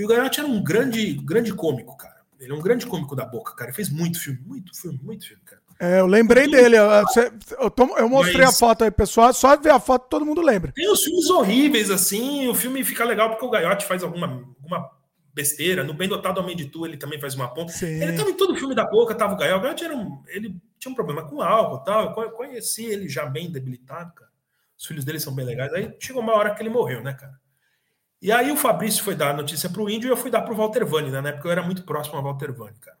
E 0.00 0.04
o 0.04 0.08
Gaiotti 0.08 0.40
era 0.40 0.48
um 0.48 0.64
grande, 0.64 1.12
grande 1.12 1.52
cômico, 1.52 1.94
cara. 1.94 2.22
Ele 2.40 2.52
é 2.52 2.54
um 2.54 2.62
grande 2.62 2.86
cômico 2.86 3.14
da 3.14 3.26
boca, 3.26 3.54
cara. 3.54 3.68
Ele 3.68 3.76
fez 3.76 3.90
muito 3.90 4.18
filme, 4.18 4.40
muito 4.46 4.74
filme, 4.74 4.98
muito 5.02 5.28
filme, 5.28 5.42
cara. 5.44 5.60
É, 5.78 6.00
eu 6.00 6.06
lembrei 6.06 6.50
dele. 6.50 6.76
Eu, 6.78 6.86
eu, 6.88 7.96
eu 7.98 8.08
mostrei 8.08 8.46
Mas... 8.46 8.54
a 8.54 8.58
foto 8.58 8.82
aí, 8.82 8.90
pessoal. 8.90 9.30
Só 9.34 9.54
ver 9.58 9.68
a 9.68 9.78
foto 9.78 10.08
todo 10.08 10.24
mundo 10.24 10.40
lembra. 10.40 10.72
Tem 10.72 10.90
os 10.90 11.04
filmes 11.04 11.28
horríveis, 11.28 11.90
assim. 11.90 12.48
O 12.48 12.54
filme 12.54 12.82
fica 12.82 13.04
legal 13.04 13.28
porque 13.28 13.44
o 13.44 13.50
Gaiotti 13.50 13.84
faz 13.84 14.02
alguma, 14.02 14.26
alguma 14.26 14.90
besteira. 15.34 15.84
No 15.84 15.92
Bem 15.92 16.08
Dotado 16.08 16.40
Homem 16.40 16.56
de 16.56 16.64
Tu, 16.64 16.86
ele 16.86 16.96
também 16.96 17.20
faz 17.20 17.34
uma 17.34 17.52
ponta. 17.52 17.70
Sim. 17.70 18.02
Ele 18.02 18.14
tava 18.14 18.30
em 18.30 18.36
todo 18.38 18.56
filme 18.56 18.74
da 18.74 18.86
boca, 18.86 19.14
tava 19.14 19.34
o 19.34 19.36
Gaiotti. 19.36 19.58
O 19.58 19.62
Gaiotti 19.62 19.84
era 19.84 19.94
um, 19.94 20.22
ele 20.28 20.56
tinha 20.78 20.90
um 20.90 20.94
problema 20.94 21.28
com 21.28 21.42
álcool 21.42 21.82
e 21.82 21.84
tal. 21.84 22.22
Eu 22.22 22.30
conheci 22.30 22.86
ele 22.86 23.06
já 23.06 23.26
bem 23.26 23.52
debilitado, 23.52 24.14
cara. 24.14 24.30
Os 24.78 24.86
filhos 24.86 25.04
dele 25.04 25.20
são 25.20 25.34
bem 25.34 25.44
legais. 25.44 25.74
Aí 25.74 25.94
chegou 26.00 26.22
uma 26.22 26.34
hora 26.34 26.54
que 26.54 26.62
ele 26.62 26.70
morreu, 26.70 27.02
né, 27.02 27.12
cara? 27.12 27.38
E 28.20 28.30
aí 28.30 28.52
o 28.52 28.56
Fabrício 28.56 29.02
foi 29.02 29.14
dar 29.14 29.30
a 29.30 29.36
notícia 29.36 29.70
para 29.70 29.80
o 29.80 29.88
Índio 29.88 30.08
e 30.08 30.10
eu 30.10 30.16
fui 30.16 30.30
dar 30.30 30.42
para 30.42 30.52
o 30.52 30.56
Walter 30.56 30.84
Vani, 30.84 31.10
né? 31.10 31.20
Na 31.22 31.30
época 31.30 31.48
eu 31.48 31.52
era 31.52 31.62
muito 31.62 31.84
próximo 31.84 32.16
ao 32.16 32.22
Walter 32.22 32.52
Vani, 32.52 32.76
cara. 32.78 32.98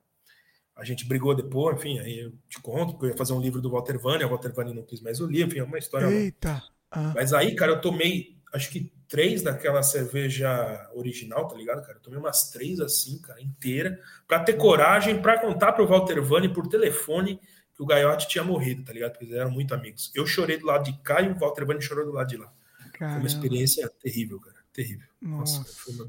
A 0.74 0.82
gente 0.82 1.06
brigou 1.06 1.34
depois, 1.34 1.76
enfim, 1.76 1.98
aí 1.98 2.20
eu 2.20 2.32
te 2.48 2.58
conto, 2.62 2.92
porque 2.92 3.06
eu 3.06 3.10
ia 3.10 3.16
fazer 3.16 3.34
um 3.34 3.40
livro 3.40 3.60
do 3.60 3.70
Walter 3.70 3.98
Vani, 3.98 4.24
o 4.24 4.30
Walter 4.30 4.50
Vani 4.54 4.72
não 4.72 4.82
quis 4.82 5.02
mais 5.02 5.20
o 5.20 5.26
livro, 5.26 5.48
enfim, 5.48 5.58
é 5.58 5.64
uma 5.64 5.76
história. 5.76 6.06
Eita! 6.06 6.62
Ah. 6.90 7.12
Mas 7.14 7.34
aí, 7.34 7.54
cara, 7.54 7.72
eu 7.72 7.80
tomei, 7.82 8.38
acho 8.54 8.70
que 8.70 8.90
três 9.06 9.42
daquela 9.42 9.82
cerveja 9.82 10.88
original, 10.94 11.46
tá 11.46 11.54
ligado, 11.54 11.82
cara? 11.82 11.98
Eu 11.98 12.00
tomei 12.02 12.18
umas 12.18 12.48
três 12.48 12.80
assim, 12.80 13.20
cara, 13.20 13.42
inteira, 13.42 14.00
para 14.26 14.40
ter 14.40 14.54
coragem 14.54 15.20
para 15.20 15.38
contar 15.38 15.72
para 15.72 15.84
o 15.84 15.86
Walter 15.86 16.22
Vani 16.22 16.48
por 16.48 16.66
telefone 16.66 17.38
que 17.74 17.82
o 17.82 17.86
Gaiotti 17.86 18.26
tinha 18.26 18.42
morrido, 18.42 18.82
tá 18.82 18.94
ligado? 18.94 19.12
Porque 19.12 19.26
eles 19.26 19.36
eram 19.36 19.50
muito 19.50 19.74
amigos. 19.74 20.10
Eu 20.14 20.26
chorei 20.26 20.56
do 20.56 20.64
lado 20.64 20.84
de 20.84 20.98
cá 21.02 21.20
e 21.20 21.28
o 21.28 21.38
Walter 21.38 21.66
Vani 21.66 21.82
chorou 21.82 22.06
do 22.06 22.12
lado 22.12 22.28
de 22.28 22.38
lá. 22.38 22.50
Caramba. 22.94 23.16
Foi 23.16 23.20
uma 23.20 23.26
experiência 23.26 23.90
terrível, 24.02 24.40
cara 24.40 24.49
terrível. 24.72 25.06
Nossa, 25.20 25.58
Nossa 25.58 25.72
foi 25.72 25.94
uma... 25.94 26.08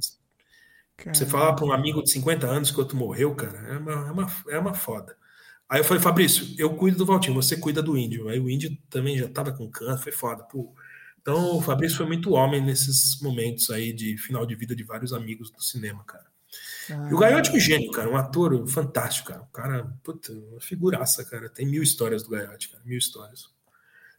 Você 1.13 1.25
falar 1.25 1.53
para 1.53 1.65
um 1.65 1.71
amigo 1.71 2.03
de 2.03 2.11
50 2.11 2.45
anos 2.45 2.69
que 2.69 2.79
outro 2.79 2.95
morreu, 2.95 3.33
cara, 3.33 3.57
é 3.57 3.77
uma, 3.77 3.91
é 3.91 4.11
uma, 4.11 4.35
é 4.49 4.59
uma 4.59 4.73
foda. 4.73 5.17
Aí 5.67 5.79
eu 5.79 5.83
falei, 5.83 6.03
Fabrício, 6.03 6.53
eu 6.57 6.75
cuido 6.75 6.97
do 6.97 7.05
Valtinho, 7.05 7.33
você 7.33 7.55
cuida 7.55 7.81
do 7.81 7.97
índio. 7.97 8.27
Aí 8.27 8.39
o 8.39 8.49
índio 8.49 8.77
também 8.89 9.17
já 9.17 9.25
estava 9.25 9.53
com 9.53 9.69
câncer, 9.69 10.03
foi 10.03 10.11
foda. 10.11 10.43
Pô. 10.43 10.75
Então 11.21 11.55
o 11.57 11.61
Fabrício 11.61 11.97
foi 11.97 12.05
muito 12.05 12.33
homem 12.33 12.61
nesses 12.61 13.21
momentos 13.21 13.69
aí 13.69 13.93
de 13.93 14.17
final 14.17 14.45
de 14.45 14.53
vida 14.53 14.75
de 14.75 14.83
vários 14.83 15.13
amigos 15.13 15.49
do 15.49 15.63
cinema, 15.63 16.03
cara. 16.03 16.25
Ah, 16.89 17.07
e 17.09 17.13
o 17.13 17.17
Gaiotti 17.17 17.51
é 17.51 17.53
um 17.53 17.59
gênio, 17.59 17.91
cara, 17.91 18.09
um 18.09 18.17
ator 18.17 18.67
fantástico, 18.67 19.29
cara. 19.29 19.41
Um 19.43 19.51
cara, 19.53 19.97
puta, 20.03 20.33
uma 20.33 20.59
figuraça, 20.59 21.23
cara. 21.23 21.49
Tem 21.49 21.65
mil 21.65 21.81
histórias 21.81 22.23
do 22.23 22.31
Gaiotti, 22.31 22.69
cara, 22.69 22.83
mil 22.83 22.97
histórias. 22.97 23.49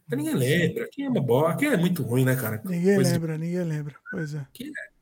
Mas 0.09 0.17
ninguém 0.17 0.35
lembra. 0.35 0.85
Aqui 0.85 1.03
é 1.03 1.09
uma 1.09 1.21
boa. 1.21 1.51
Aqui 1.51 1.65
é 1.65 1.77
muito 1.77 2.03
ruim, 2.03 2.25
né, 2.25 2.35
cara? 2.35 2.61
Ninguém 2.65 2.95
Coisa 2.95 3.11
lembra, 3.11 3.33
de... 3.33 3.39
ninguém 3.39 3.63
lembra. 3.63 3.95
Pois 4.11 4.33
é. 4.33 4.37
é. 4.37 4.93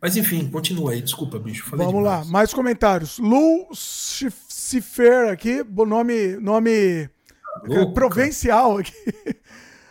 Mas 0.00 0.16
enfim, 0.16 0.50
continua 0.50 0.92
aí. 0.92 1.02
Desculpa, 1.02 1.38
bicho. 1.38 1.64
Vamos 1.70 1.86
demais. 1.86 2.04
lá, 2.04 2.24
mais 2.24 2.52
comentários. 2.52 3.18
Lu 3.18 3.68
Cifer 3.74 5.30
aqui, 5.30 5.62
nome, 5.64 6.36
nome 6.36 7.08
Louco, 7.64 7.94
provincial 7.94 8.78
aqui. 8.78 8.92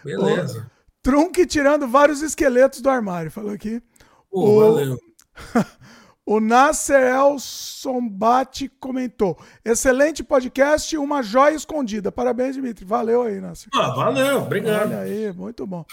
Beleza. 0.03 0.69
Trunk 1.01 1.45
tirando 1.45 1.87
vários 1.87 2.21
esqueletos 2.21 2.81
do 2.81 2.89
armário, 2.89 3.31
falou 3.31 3.51
aqui. 3.51 3.81
Pô, 4.29 4.41
o... 4.41 4.59
valeu. 4.59 4.97
O 6.25 6.39
Nasser 6.39 7.13
Sombate 7.37 8.69
comentou: 8.79 9.37
excelente 9.63 10.23
podcast, 10.23 10.97
uma 10.97 11.21
joia 11.21 11.55
escondida. 11.55 12.11
Parabéns, 12.11 12.55
Dimitri. 12.55 12.85
Valeu 12.85 13.23
aí, 13.23 13.41
Nasser. 13.41 13.67
Ah, 13.73 13.89
valeu, 13.89 14.43
obrigado. 14.43 14.87
Olha 14.87 14.99
aí, 14.99 15.33
muito 15.33 15.67
bom. 15.67 15.85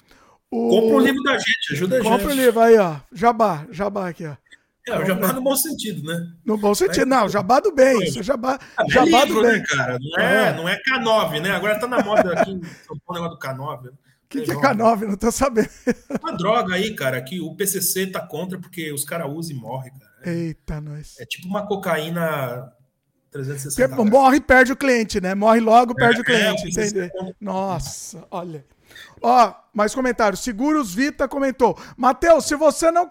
O... 0.49 0.69
Compra 0.69 0.97
o 0.97 1.01
livro 1.01 1.23
da 1.25 1.37
gente, 1.37 1.73
ajuda 1.73 1.97
a 1.97 1.99
gente. 2.01 2.09
Compra 2.09 2.29
o 2.29 2.35
livro 2.35 2.61
aí, 2.61 2.79
ó. 2.79 2.97
Jabá, 3.13 3.67
jabá 3.71 4.09
aqui, 4.09 4.25
ó. 4.25 4.37
É, 4.89 4.99
o 4.99 5.07
jabá 5.07 5.33
no 5.33 5.43
bom 5.43 5.57
sentido, 5.57 6.03
né? 6.07 6.33
No 6.45 6.57
bom 6.57 6.75
sentido, 6.75 7.07
não, 7.07 7.29
jabá 7.29 7.61
do 7.61 7.73
bem. 7.73 8.03
Isso 8.03 8.23
jabá, 8.23 8.59
ah, 8.77 8.85
é 8.87 8.91
jabá 8.91 9.25
livro, 9.25 9.43
do 9.43 9.49
bem. 9.49 9.59
Né, 9.59 9.65
cara? 9.67 9.99
Não 10.01 10.23
é, 10.23 10.49
é, 10.49 10.57
não 10.57 10.69
é 10.69 10.81
K9, 10.81 11.41
né? 11.41 11.51
Agora 11.51 11.79
tá 11.79 11.87
na 11.87 12.03
moda 12.03 12.33
aqui 12.33 12.51
o 12.53 13.13
negócio 13.13 13.37
do 13.37 13.39
K9. 13.39 13.89
O 13.89 13.93
que, 14.29 14.43
que 14.43 14.53
é 14.53 14.55
K9? 14.55 15.01
Não 15.09 15.17
tô 15.17 15.31
sabendo. 15.31 15.69
Uma 16.21 16.37
droga 16.37 16.75
aí, 16.75 16.95
cara, 16.95 17.21
que 17.21 17.41
o 17.41 17.55
PCC 17.55 18.07
tá 18.07 18.21
contra 18.21 18.59
porque 18.59 18.93
os 18.93 19.05
caras 19.05 19.29
usam 19.29 19.57
e 19.57 19.61
morrem, 19.61 19.93
cara. 19.93 20.10
Eita, 20.25 20.81
nós. 20.81 21.19
É 21.19 21.25
tipo 21.25 21.49
uma 21.49 21.67
cocaína 21.67 22.73
360. 23.31 23.89
Porque 23.97 24.11
morre 24.11 24.37
e 24.39 24.41
perde 24.41 24.73
o 24.73 24.77
cliente, 24.77 25.21
né? 25.21 25.35
Morre 25.35 25.61
logo, 25.61 25.95
perde 25.95 26.19
é, 26.19 26.21
o 26.21 26.25
cliente. 26.25 26.81
É, 26.81 26.87
entendeu? 26.87 27.11
Nossa, 27.41 28.27
olha. 28.31 28.65
Ó, 29.23 29.55
mais 29.73 29.95
comentário. 29.95 30.37
Seguros 30.37 30.95
Vita 30.95 31.29
comentou. 31.29 31.79
Matheus, 31.97 32.47
se 32.47 32.57
você 32.57 32.91
não. 32.91 33.07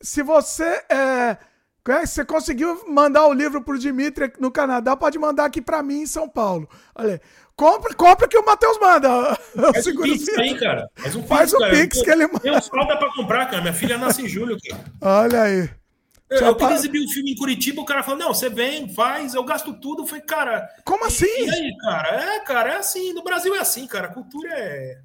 Se 0.00 0.22
você. 0.22 0.82
É, 0.88 1.36
é, 1.88 2.06
você 2.06 2.24
conseguiu 2.24 2.84
mandar 2.88 3.26
o 3.26 3.32
livro 3.32 3.62
pro 3.62 3.78
Dimitri 3.78 4.32
no 4.38 4.50
Canadá, 4.50 4.94
pode 4.96 5.18
mandar 5.18 5.46
aqui 5.46 5.60
para 5.60 5.82
mim 5.82 6.02
em 6.02 6.06
São 6.06 6.28
Paulo. 6.28 6.68
Olha, 6.94 7.20
compra, 7.56 7.94
compra 7.94 8.28
que 8.28 8.38
o 8.38 8.44
Matheus 8.44 8.78
manda. 8.78 9.34
Faz 9.72 9.86
um 9.88 9.96
pix 9.96 10.28
aí, 10.38 10.58
cara. 10.58 10.88
Faz 10.94 11.16
um 11.16 11.22
Faz 11.26 11.50
pix, 11.50 11.62
um 11.62 11.70
pix 11.70 12.02
que 12.02 12.10
ele 12.10 12.26
manda. 12.26 12.40
Tem 12.40 12.56
um 12.56 12.62
fralda 12.62 12.96
pra 12.96 13.12
comprar, 13.14 13.46
cara. 13.46 13.62
Minha 13.62 13.74
filha 13.74 13.98
nasce 13.98 14.22
em 14.22 14.28
julho, 14.28 14.56
cara. 14.68 14.84
Olha 15.00 15.42
aí. 15.42 15.70
Eu, 16.30 16.46
eu 16.46 16.54
queria 16.54 16.74
exibir 16.74 17.02
um 17.02 17.08
filme 17.08 17.32
em 17.32 17.36
Curitiba, 17.36 17.82
o 17.82 17.84
cara 17.84 18.04
falou: 18.04 18.20
não, 18.20 18.32
você 18.32 18.48
vem, 18.48 18.88
faz, 18.94 19.34
eu 19.34 19.42
gasto 19.42 19.72
tudo. 19.74 20.02
Eu 20.02 20.06
falei, 20.06 20.24
cara. 20.24 20.68
Como 20.84 21.04
assim? 21.04 21.26
E 21.26 21.50
aí, 21.50 21.76
cara? 21.78 22.08
É, 22.08 22.40
cara, 22.40 22.74
é 22.74 22.76
assim. 22.76 23.12
No 23.12 23.24
Brasil 23.24 23.54
é 23.54 23.58
assim, 23.58 23.86
cara. 23.86 24.06
A 24.06 24.14
cultura 24.14 24.48
é. 24.52 25.00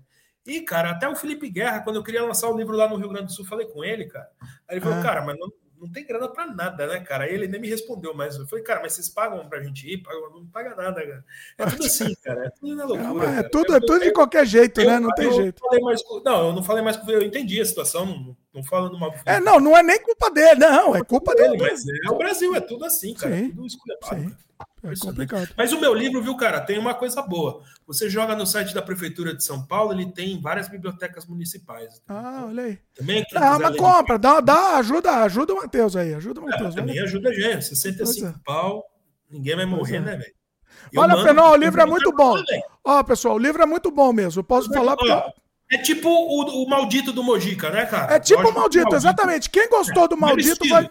E, 0.45 0.62
cara, 0.62 0.92
até 0.92 1.10
o 1.10 1.16
Felipe 1.16 1.50
Guerra, 1.50 1.80
quando 1.80 1.95
eu 1.95 2.04
queria 2.04 2.24
lançar 2.24 2.48
o 2.50 2.56
livro 2.56 2.76
lá 2.78 2.88
no 2.88 2.98
Rio 2.98 3.10
Grande 3.10 3.28
do 3.28 3.32
Sul, 3.32 3.44
falei 3.44 3.66
com 3.66 3.84
ele, 3.84 4.06
cara. 4.06 4.30
Aí 4.70 4.76
ele 4.76 4.82
falou, 4.82 5.00
ah. 5.00 5.02
cara, 5.02 5.26
mas 5.26 5.36
não, 5.40 5.52
não 5.86 5.92
tem 5.92 6.06
grana 6.06 6.28
para 6.28 6.48
nada, 6.48 6.88
né, 6.88 7.00
cara? 7.00 7.30
Ele 7.30 7.48
nem 7.48 7.62
me 7.62 7.70
respondeu, 7.70 8.14
mas 8.14 8.36
eu 8.36 8.48
falei, 8.48 8.64
cara, 8.64 8.82
mas 8.82 8.94
vocês 8.94 9.08
pagam 9.08 9.48
pra 9.48 9.62
gente 9.62 9.88
ir? 9.88 10.04
Não 10.34 10.46
paga 10.48 10.76
nada, 10.76 11.02
cara. 11.02 11.26
É 11.58 11.66
tudo 11.66 11.86
assim, 11.86 12.16
cara. 12.24 12.46
É 12.46 12.50
tudo 12.50 12.76
na 12.76 12.86
loucura. 12.86 13.30
É, 13.30 13.40
é 13.40 13.44
tudo, 13.44 13.76
é 13.76 13.80
tudo 13.80 14.00
de 14.00 14.12
qualquer 14.12 14.46
jeito, 14.46 14.82
eu, 14.82 14.88
né? 14.88 15.00
Não 15.00 15.14
tem 15.14 15.32
jeito. 15.32 15.62
Mais, 15.82 16.02
não, 16.24 16.48
eu 16.48 16.54
não 16.54 16.64
falei 16.64 16.84
mais 16.84 16.98
com 16.98 17.10
eu 17.12 17.22
entendi 17.22 17.62
a 17.62 17.66
situação, 17.66 18.06
não, 18.06 18.38
não 18.54 18.64
falo 18.64 18.90
numa. 18.90 19.14
É, 19.26 19.40
não, 19.40 19.60
não 19.60 19.78
é 19.78 19.84
nem 19.84 20.02
culpa 20.02 20.32
dele, 20.32 20.60
não, 20.60 20.96
é 20.96 21.04
culpa 21.04 21.36
dele. 21.36 21.58
Mas 21.58 21.84
é 21.88 22.10
o 22.10 22.18
Brasil, 22.18 22.56
é 22.56 22.62
tudo 22.62 22.86
assim, 22.86 23.14
cara. 23.14 23.36
Sim, 23.36 23.46
é 23.46 23.50
tudo 23.50 23.68
esculhambado. 23.68 24.38
É 24.92 24.96
complicado. 24.96 25.50
Mas 25.58 25.72
o 25.72 25.80
meu 25.80 25.94
livro, 25.94 26.22
viu, 26.22 26.36
cara, 26.36 26.62
tem 26.62 26.78
uma 26.78 26.94
coisa 26.94 27.22
boa. 27.22 27.62
Você 27.88 28.10
joga 28.10 28.36
no 28.36 28.46
site 28.46 28.74
da 28.74 28.82
Prefeitura 28.82 29.36
de 29.36 29.44
São 29.44 29.66
Paulo, 29.66 29.94
ele 29.94 30.12
tem 30.12 30.40
várias 30.42 30.68
bibliotecas 30.68 31.26
municipais. 31.26 32.02
Ah, 32.08 32.46
olha 32.48 32.64
aí. 32.64 32.80
Também 32.96 33.26
ah, 33.36 33.60
mas 33.60 33.78
compra, 33.78 34.18
dá, 34.18 34.40
dá, 34.40 34.78
ajuda, 34.78 35.24
ajuda 35.24 35.54
o 35.54 35.58
Matheus 35.58 35.96
aí, 35.96 36.14
ajuda 36.14 36.42
o 36.42 36.46
Matheus. 36.46 36.76
É, 36.76 36.80
também 36.80 37.00
ajuda 37.00 37.30
a 37.30 37.34
gente, 37.34 37.66
65 37.66 38.28
é. 38.28 38.34
pau, 38.46 38.84
ninguém 39.30 39.56
vai 39.56 39.66
morrer, 39.66 39.98
é. 39.98 40.02
né, 40.02 40.16
velho? 40.18 40.36
Olha, 40.98 41.24
Fenol, 41.24 41.52
o 41.52 41.56
livro 41.56 41.82
é 41.82 41.86
muito 41.86 42.12
bom. 42.12 42.36
Ó, 42.84 43.04
pessoal, 43.04 43.36
o 43.36 43.40
livro 43.40 43.62
é 43.62 43.66
muito 43.66 43.92
bom 43.92 44.14
mesmo. 44.14 44.40
Eu 44.40 44.44
posso 44.44 44.72
falar 44.72 44.96
porque... 44.96 45.34
É 45.72 45.80
tipo 45.80 46.08
o, 46.08 46.64
o 46.64 46.70
maldito 46.70 47.12
do 47.12 47.24
Mojica, 47.24 47.72
né, 47.72 47.88
cara? 47.88 48.14
É 48.14 48.20
tipo 48.20 48.40
o 48.40 48.54
maldito, 48.54 48.84
maldito, 48.84 48.96
exatamente. 48.96 49.50
Quem 49.50 49.68
gostou 49.68 50.08
do 50.08 50.16
maldito 50.16 50.68
vai. 50.70 50.88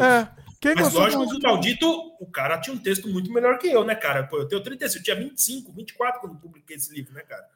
É. 0.00 0.26
Quem 0.60 0.74
Mas 0.74 0.92
lógico 0.92 1.22
o 1.22 1.40
Maldito, 1.40 1.88
o 2.20 2.26
cara 2.30 2.58
tinha 2.58 2.74
um 2.74 2.78
texto 2.78 3.08
muito 3.08 3.32
melhor 3.32 3.58
que 3.58 3.68
eu, 3.68 3.84
né, 3.84 3.94
cara? 3.94 4.24
Pô, 4.24 4.38
eu 4.38 4.48
tenho 4.48 4.62
35, 4.62 4.98
eu 4.98 5.04
tinha 5.04 5.16
25, 5.16 5.72
24 5.72 6.20
quando 6.20 6.36
publiquei 6.36 6.76
esse 6.76 6.92
livro, 6.94 7.12
né, 7.12 7.22
cara? 7.22 7.46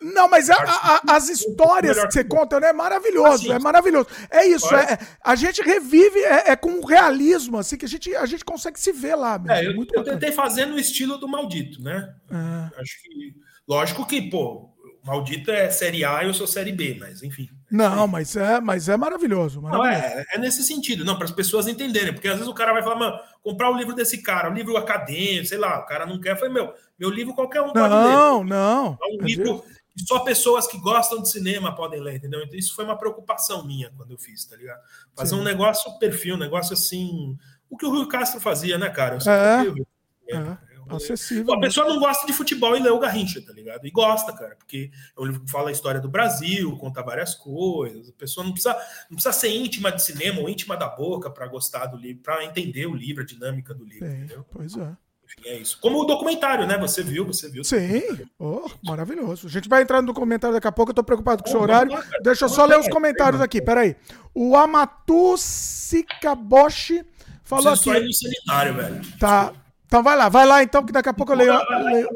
Não, 0.00 0.28
mas 0.28 0.50
a, 0.50 0.56
a, 0.56 1.16
as 1.16 1.30
histórias 1.30 1.98
que 1.98 2.12
você 2.12 2.22
conta 2.24 2.60
né, 2.60 2.68
é 2.68 2.72
maravilhoso, 2.72 3.44
assim, 3.44 3.52
é 3.52 3.58
maravilhoso. 3.58 4.08
É 4.30 4.44
isso, 4.44 4.74
é, 4.74 4.98
a 5.24 5.34
gente 5.34 5.62
revive 5.62 6.18
é, 6.18 6.50
é, 6.50 6.56
com 6.56 6.68
um 6.68 6.84
realismo, 6.84 7.58
assim, 7.58 7.78
que 7.78 7.86
a 7.86 7.88
gente, 7.88 8.14
a 8.14 8.26
gente 8.26 8.44
consegue 8.44 8.78
se 8.78 8.92
ver 8.92 9.14
lá. 9.14 9.38
Mesmo. 9.38 9.52
É, 9.52 9.66
eu, 9.66 9.86
eu 9.94 10.04
tentei 10.04 10.32
fazer 10.32 10.66
no 10.66 10.78
estilo 10.78 11.16
do 11.16 11.26
Maldito, 11.26 11.82
né? 11.82 12.14
É. 12.30 12.80
Acho 12.80 13.02
que, 13.02 13.34
lógico 13.66 14.06
que, 14.06 14.20
pô, 14.28 14.75
Maldito 15.06 15.52
é 15.52 15.70
série 15.70 16.04
A 16.04 16.24
e 16.24 16.26
eu 16.26 16.34
sou 16.34 16.48
série 16.48 16.72
B, 16.72 16.96
mas 16.98 17.22
enfim. 17.22 17.48
Não, 17.70 18.08
mas 18.08 18.34
é, 18.34 18.60
mas 18.60 18.88
é 18.88 18.96
maravilhoso. 18.96 19.62
maravilhoso. 19.62 20.00
Não, 20.00 20.18
é, 20.18 20.24
é 20.32 20.38
nesse 20.38 20.64
sentido, 20.64 21.04
não, 21.04 21.14
para 21.14 21.26
as 21.26 21.30
pessoas 21.30 21.68
entenderem, 21.68 22.12
porque 22.12 22.26
às 22.26 22.34
vezes 22.34 22.48
o 22.48 22.54
cara 22.54 22.72
vai 22.72 22.82
falar, 22.82 22.96
mano, 22.96 23.18
comprar 23.40 23.70
o 23.70 23.76
livro 23.76 23.94
desse 23.94 24.20
cara, 24.20 24.50
um 24.50 24.54
livro 24.54 24.76
acadêmico, 24.76 25.46
sei 25.46 25.58
lá, 25.58 25.78
o 25.78 25.86
cara 25.86 26.06
não 26.06 26.20
quer, 26.20 26.36
falei, 26.36 26.52
meu, 26.52 26.74
meu 26.98 27.08
livro 27.08 27.34
qualquer 27.34 27.62
um 27.62 27.72
pode 27.72 27.88
não, 27.88 28.04
ler. 28.04 28.12
Não, 28.12 28.44
não. 28.44 28.98
É 29.00 29.06
um 29.14 29.24
livro 29.24 29.64
que 29.96 30.04
só 30.04 30.18
pessoas 30.18 30.66
que 30.66 30.78
gostam 30.78 31.22
de 31.22 31.30
cinema 31.30 31.72
podem 31.72 32.00
ler, 32.00 32.16
entendeu? 32.16 32.42
Então 32.42 32.58
isso 32.58 32.74
foi 32.74 32.84
uma 32.84 32.98
preocupação 32.98 33.64
minha 33.64 33.92
quando 33.96 34.10
eu 34.10 34.18
fiz, 34.18 34.44
tá 34.44 34.56
ligado? 34.56 34.80
Fazer 35.14 35.36
Sim. 35.36 35.40
um 35.40 35.44
negócio 35.44 35.98
perfil, 36.00 36.34
um 36.34 36.38
negócio 36.38 36.72
assim, 36.72 37.38
o 37.70 37.76
que 37.76 37.86
o 37.86 37.90
Rui 37.90 38.08
Castro 38.08 38.40
fazia, 38.40 38.76
né, 38.76 38.90
cara? 38.90 39.18
Eu 39.24 39.32
é. 39.32 40.36
é. 40.36 40.65
Acessível. 40.88 41.54
A 41.54 41.60
pessoa 41.60 41.88
não 41.88 41.98
gosta 41.98 42.26
de 42.26 42.32
futebol 42.32 42.76
e 42.76 42.80
lê 42.80 42.90
o 42.90 42.98
Garrincha, 42.98 43.40
tá 43.40 43.52
ligado? 43.52 43.86
E 43.86 43.90
gosta, 43.90 44.32
cara, 44.32 44.56
porque 44.56 44.90
é 45.16 45.20
um 45.20 45.24
livro 45.24 45.40
que 45.40 45.50
fala 45.50 45.68
a 45.68 45.72
história 45.72 46.00
do 46.00 46.08
Brasil, 46.08 46.76
conta 46.76 47.02
várias 47.02 47.34
coisas. 47.34 48.08
A 48.08 48.12
pessoa 48.12 48.44
não 48.44 48.52
precisa, 48.52 48.74
não 49.10 49.16
precisa 49.16 49.32
ser 49.32 49.48
íntima 49.48 49.90
de 49.90 50.02
cinema 50.02 50.40
ou 50.40 50.48
íntima 50.48 50.76
da 50.76 50.88
boca 50.88 51.30
para 51.30 51.46
gostar 51.46 51.86
do 51.86 51.96
livro, 51.96 52.22
para 52.22 52.44
entender 52.44 52.86
o 52.86 52.94
livro, 52.94 53.22
a 53.22 53.26
dinâmica 53.26 53.74
do 53.74 53.84
livro, 53.84 54.06
Sim, 54.06 54.14
entendeu? 54.16 54.46
Pois 54.50 54.76
é. 54.76 54.96
Enfim, 55.26 55.48
é 55.48 55.58
isso. 55.58 55.78
Como 55.80 56.00
o 56.00 56.04
documentário, 56.04 56.66
né? 56.66 56.78
Você 56.78 57.02
viu, 57.02 57.26
você 57.26 57.50
viu. 57.50 57.64
Sim, 57.64 58.28
oh, 58.38 58.70
maravilhoso. 58.84 59.48
A 59.48 59.50
gente 59.50 59.68
vai 59.68 59.82
entrar 59.82 60.00
no 60.00 60.06
documentário 60.06 60.54
daqui 60.54 60.68
a 60.68 60.72
pouco, 60.72 60.90
eu 60.90 60.94
tô 60.94 61.02
preocupado 61.02 61.42
com 61.42 61.48
o 61.48 61.52
seu 61.52 61.60
horário. 61.60 61.92
Deixa 62.22 62.44
eu 62.44 62.48
só 62.48 62.64
ler 62.64 62.78
os 62.78 62.88
comentários 62.88 63.40
aqui, 63.40 63.60
peraí. 63.60 63.96
O 64.32 64.56
Amatu 64.56 65.36
Sikaboshi 65.36 67.04
falou 67.42 67.72
aqui. 67.72 67.84
Só 67.84 68.00
no 68.00 68.12
sanitário, 68.12 68.74
velho. 68.74 69.18
Tá. 69.18 69.52
Então 69.86 70.02
vai 70.02 70.16
lá, 70.16 70.28
vai 70.28 70.44
lá 70.44 70.62
então, 70.62 70.84
que 70.84 70.92
daqui 70.92 71.08
a 71.08 71.14
pouco 71.14 71.32
eu 71.32 71.36
leio. 71.36 71.52
leio... 71.84 72.08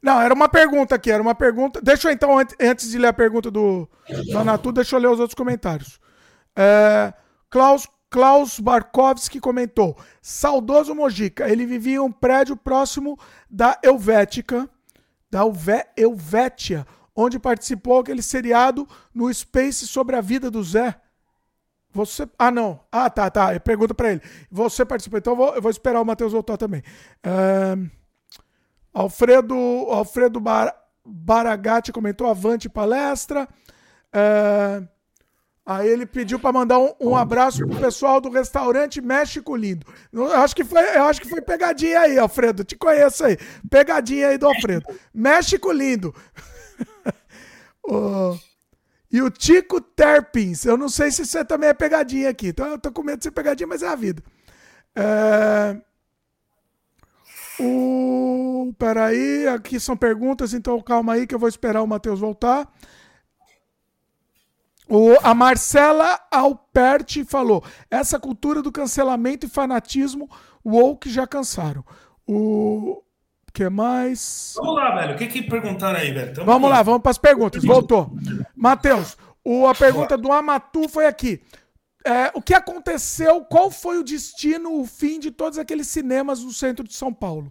Não, 0.00 0.20
era 0.20 0.32
uma 0.32 0.48
pergunta 0.48 0.94
aqui, 0.94 1.10
era 1.10 1.22
uma 1.22 1.34
pergunta. 1.34 1.80
Deixa 1.82 2.08
eu 2.08 2.12
então, 2.12 2.38
antes 2.60 2.90
de 2.90 2.98
ler 2.98 3.08
a 3.08 3.12
pergunta 3.12 3.50
do, 3.50 3.88
do 4.30 4.38
Anatu, 4.38 4.70
deixa 4.70 4.94
eu 4.94 5.00
ler 5.00 5.08
os 5.08 5.18
outros 5.18 5.34
comentários. 5.34 5.98
É, 6.54 7.12
Klaus, 7.50 7.88
Klaus 8.08 8.60
Barkovski 8.60 9.40
comentou: 9.40 9.96
Saudoso 10.22 10.94
Mojica, 10.94 11.48
ele 11.50 11.66
vivia 11.66 11.96
em 11.96 11.98
um 11.98 12.12
prédio 12.12 12.56
próximo 12.56 13.18
da 13.50 13.78
Helvética, 13.82 14.68
da 15.28 15.40
Helvétia, 15.96 16.86
onde 17.14 17.38
participou 17.38 17.98
aquele 17.98 18.22
seriado 18.22 18.86
no 19.12 19.32
Space 19.32 19.88
sobre 19.88 20.14
a 20.14 20.20
vida 20.20 20.50
do 20.50 20.62
Zé. 20.62 20.94
Você. 21.96 22.28
Ah, 22.38 22.50
não. 22.50 22.80
Ah, 22.92 23.10
tá, 23.10 23.30
tá. 23.30 23.58
Pergunta 23.60 23.94
para 23.94 24.12
ele. 24.12 24.22
Você 24.50 24.84
participou. 24.84 25.18
Então 25.18 25.32
eu 25.32 25.36
vou, 25.36 25.54
eu 25.54 25.62
vou 25.62 25.70
esperar 25.70 26.00
o 26.00 26.04
Matheus 26.04 26.32
voltar 26.32 26.56
também. 26.56 26.82
Alfredo, 28.92 29.54
Alfredo 29.90 30.40
Bar, 30.40 30.74
Baragatti 31.04 31.92
comentou 31.92 32.28
avante 32.28 32.68
palestra. 32.68 33.48
Aí 35.66 35.88
ele 35.88 36.06
pediu 36.06 36.38
para 36.38 36.52
mandar 36.52 36.78
um, 36.78 36.94
um 37.00 37.16
abraço 37.16 37.66
pro 37.66 37.80
pessoal 37.80 38.20
do 38.20 38.30
restaurante 38.30 39.00
México 39.00 39.56
Lindo. 39.56 39.84
Eu 40.12 40.32
acho 40.36 40.54
que 40.54 40.62
foi, 40.62 40.80
eu 40.96 41.02
acho 41.02 41.20
que 41.20 41.28
foi 41.28 41.40
pegadinha 41.42 42.02
aí, 42.02 42.16
Alfredo. 42.16 42.62
Te 42.62 42.76
conheço 42.76 43.24
aí. 43.24 43.36
Pegadinha 43.68 44.28
aí 44.28 44.38
do 44.38 44.46
Alfredo. 44.46 44.86
México 45.12 45.72
Lindo. 45.72 46.14
uh, 47.90 48.38
E 49.10 49.22
o 49.22 49.30
Tico 49.30 49.80
Terpins. 49.80 50.64
Eu 50.64 50.76
não 50.76 50.88
sei 50.88 51.10
se 51.10 51.22
isso 51.22 51.44
também 51.44 51.68
é 51.68 51.74
pegadinha 51.74 52.30
aqui. 52.30 52.48
Então 52.48 52.66
eu 52.66 52.78
tô 52.78 52.90
com 52.90 53.02
medo 53.02 53.18
de 53.18 53.24
ser 53.24 53.30
pegadinha, 53.30 53.66
mas 53.66 53.82
é 53.82 53.88
a 53.88 53.94
vida. 53.94 54.22
É... 54.94 55.80
O... 57.58 58.74
Peraí, 58.78 59.46
aqui 59.48 59.80
são 59.80 59.96
perguntas, 59.96 60.52
então 60.52 60.80
calma 60.82 61.14
aí 61.14 61.26
que 61.26 61.34
eu 61.34 61.38
vou 61.38 61.48
esperar 61.48 61.82
o 61.82 61.86
Matheus 61.86 62.20
voltar. 62.20 62.70
O, 64.88 65.16
a 65.22 65.34
Marcela 65.34 66.20
Alperti 66.30 67.24
falou: 67.24 67.64
essa 67.90 68.20
cultura 68.20 68.62
do 68.62 68.70
cancelamento 68.70 69.46
e 69.46 69.48
fanatismo, 69.48 70.28
woke 70.64 71.10
já 71.10 71.26
cansaram. 71.26 71.84
O, 72.26 73.02
que 73.56 73.70
mais? 73.70 74.52
Vamos 74.54 74.74
lá, 74.74 74.94
velho. 74.94 75.14
O 75.14 75.18
que, 75.18 75.26
que 75.28 75.42
perguntaram 75.42 75.98
aí, 75.98 76.12
velho? 76.12 76.34
Tamo 76.34 76.44
vamos 76.44 76.68
aqui. 76.68 76.76
lá, 76.76 76.82
vamos 76.82 77.00
para 77.00 77.10
as 77.10 77.18
perguntas. 77.18 77.64
Voltou. 77.64 78.14
Matheus, 78.54 79.16
a 79.70 79.74
pergunta 79.74 80.18
do 80.18 80.30
Amatu 80.30 80.86
foi 80.90 81.06
aqui. 81.06 81.40
É, 82.04 82.30
o 82.34 82.42
que 82.42 82.52
aconteceu? 82.52 83.40
Qual 83.46 83.70
foi 83.70 83.98
o 83.98 84.04
destino, 84.04 84.78
o 84.78 84.86
fim 84.86 85.18
de 85.18 85.30
todos 85.30 85.58
aqueles 85.58 85.88
cinemas 85.88 86.44
no 86.44 86.52
centro 86.52 86.86
de 86.86 86.92
São 86.92 87.14
Paulo? 87.14 87.50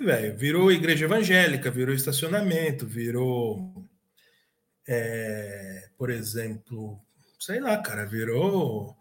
Velho, 0.00 0.36
virou 0.36 0.72
igreja 0.72 1.04
evangélica, 1.04 1.70
virou 1.70 1.94
estacionamento, 1.94 2.84
virou, 2.84 3.86
é, 4.88 5.88
por 5.96 6.10
exemplo, 6.10 6.98
sei 7.38 7.60
lá, 7.60 7.78
cara, 7.78 8.04
virou 8.04 8.96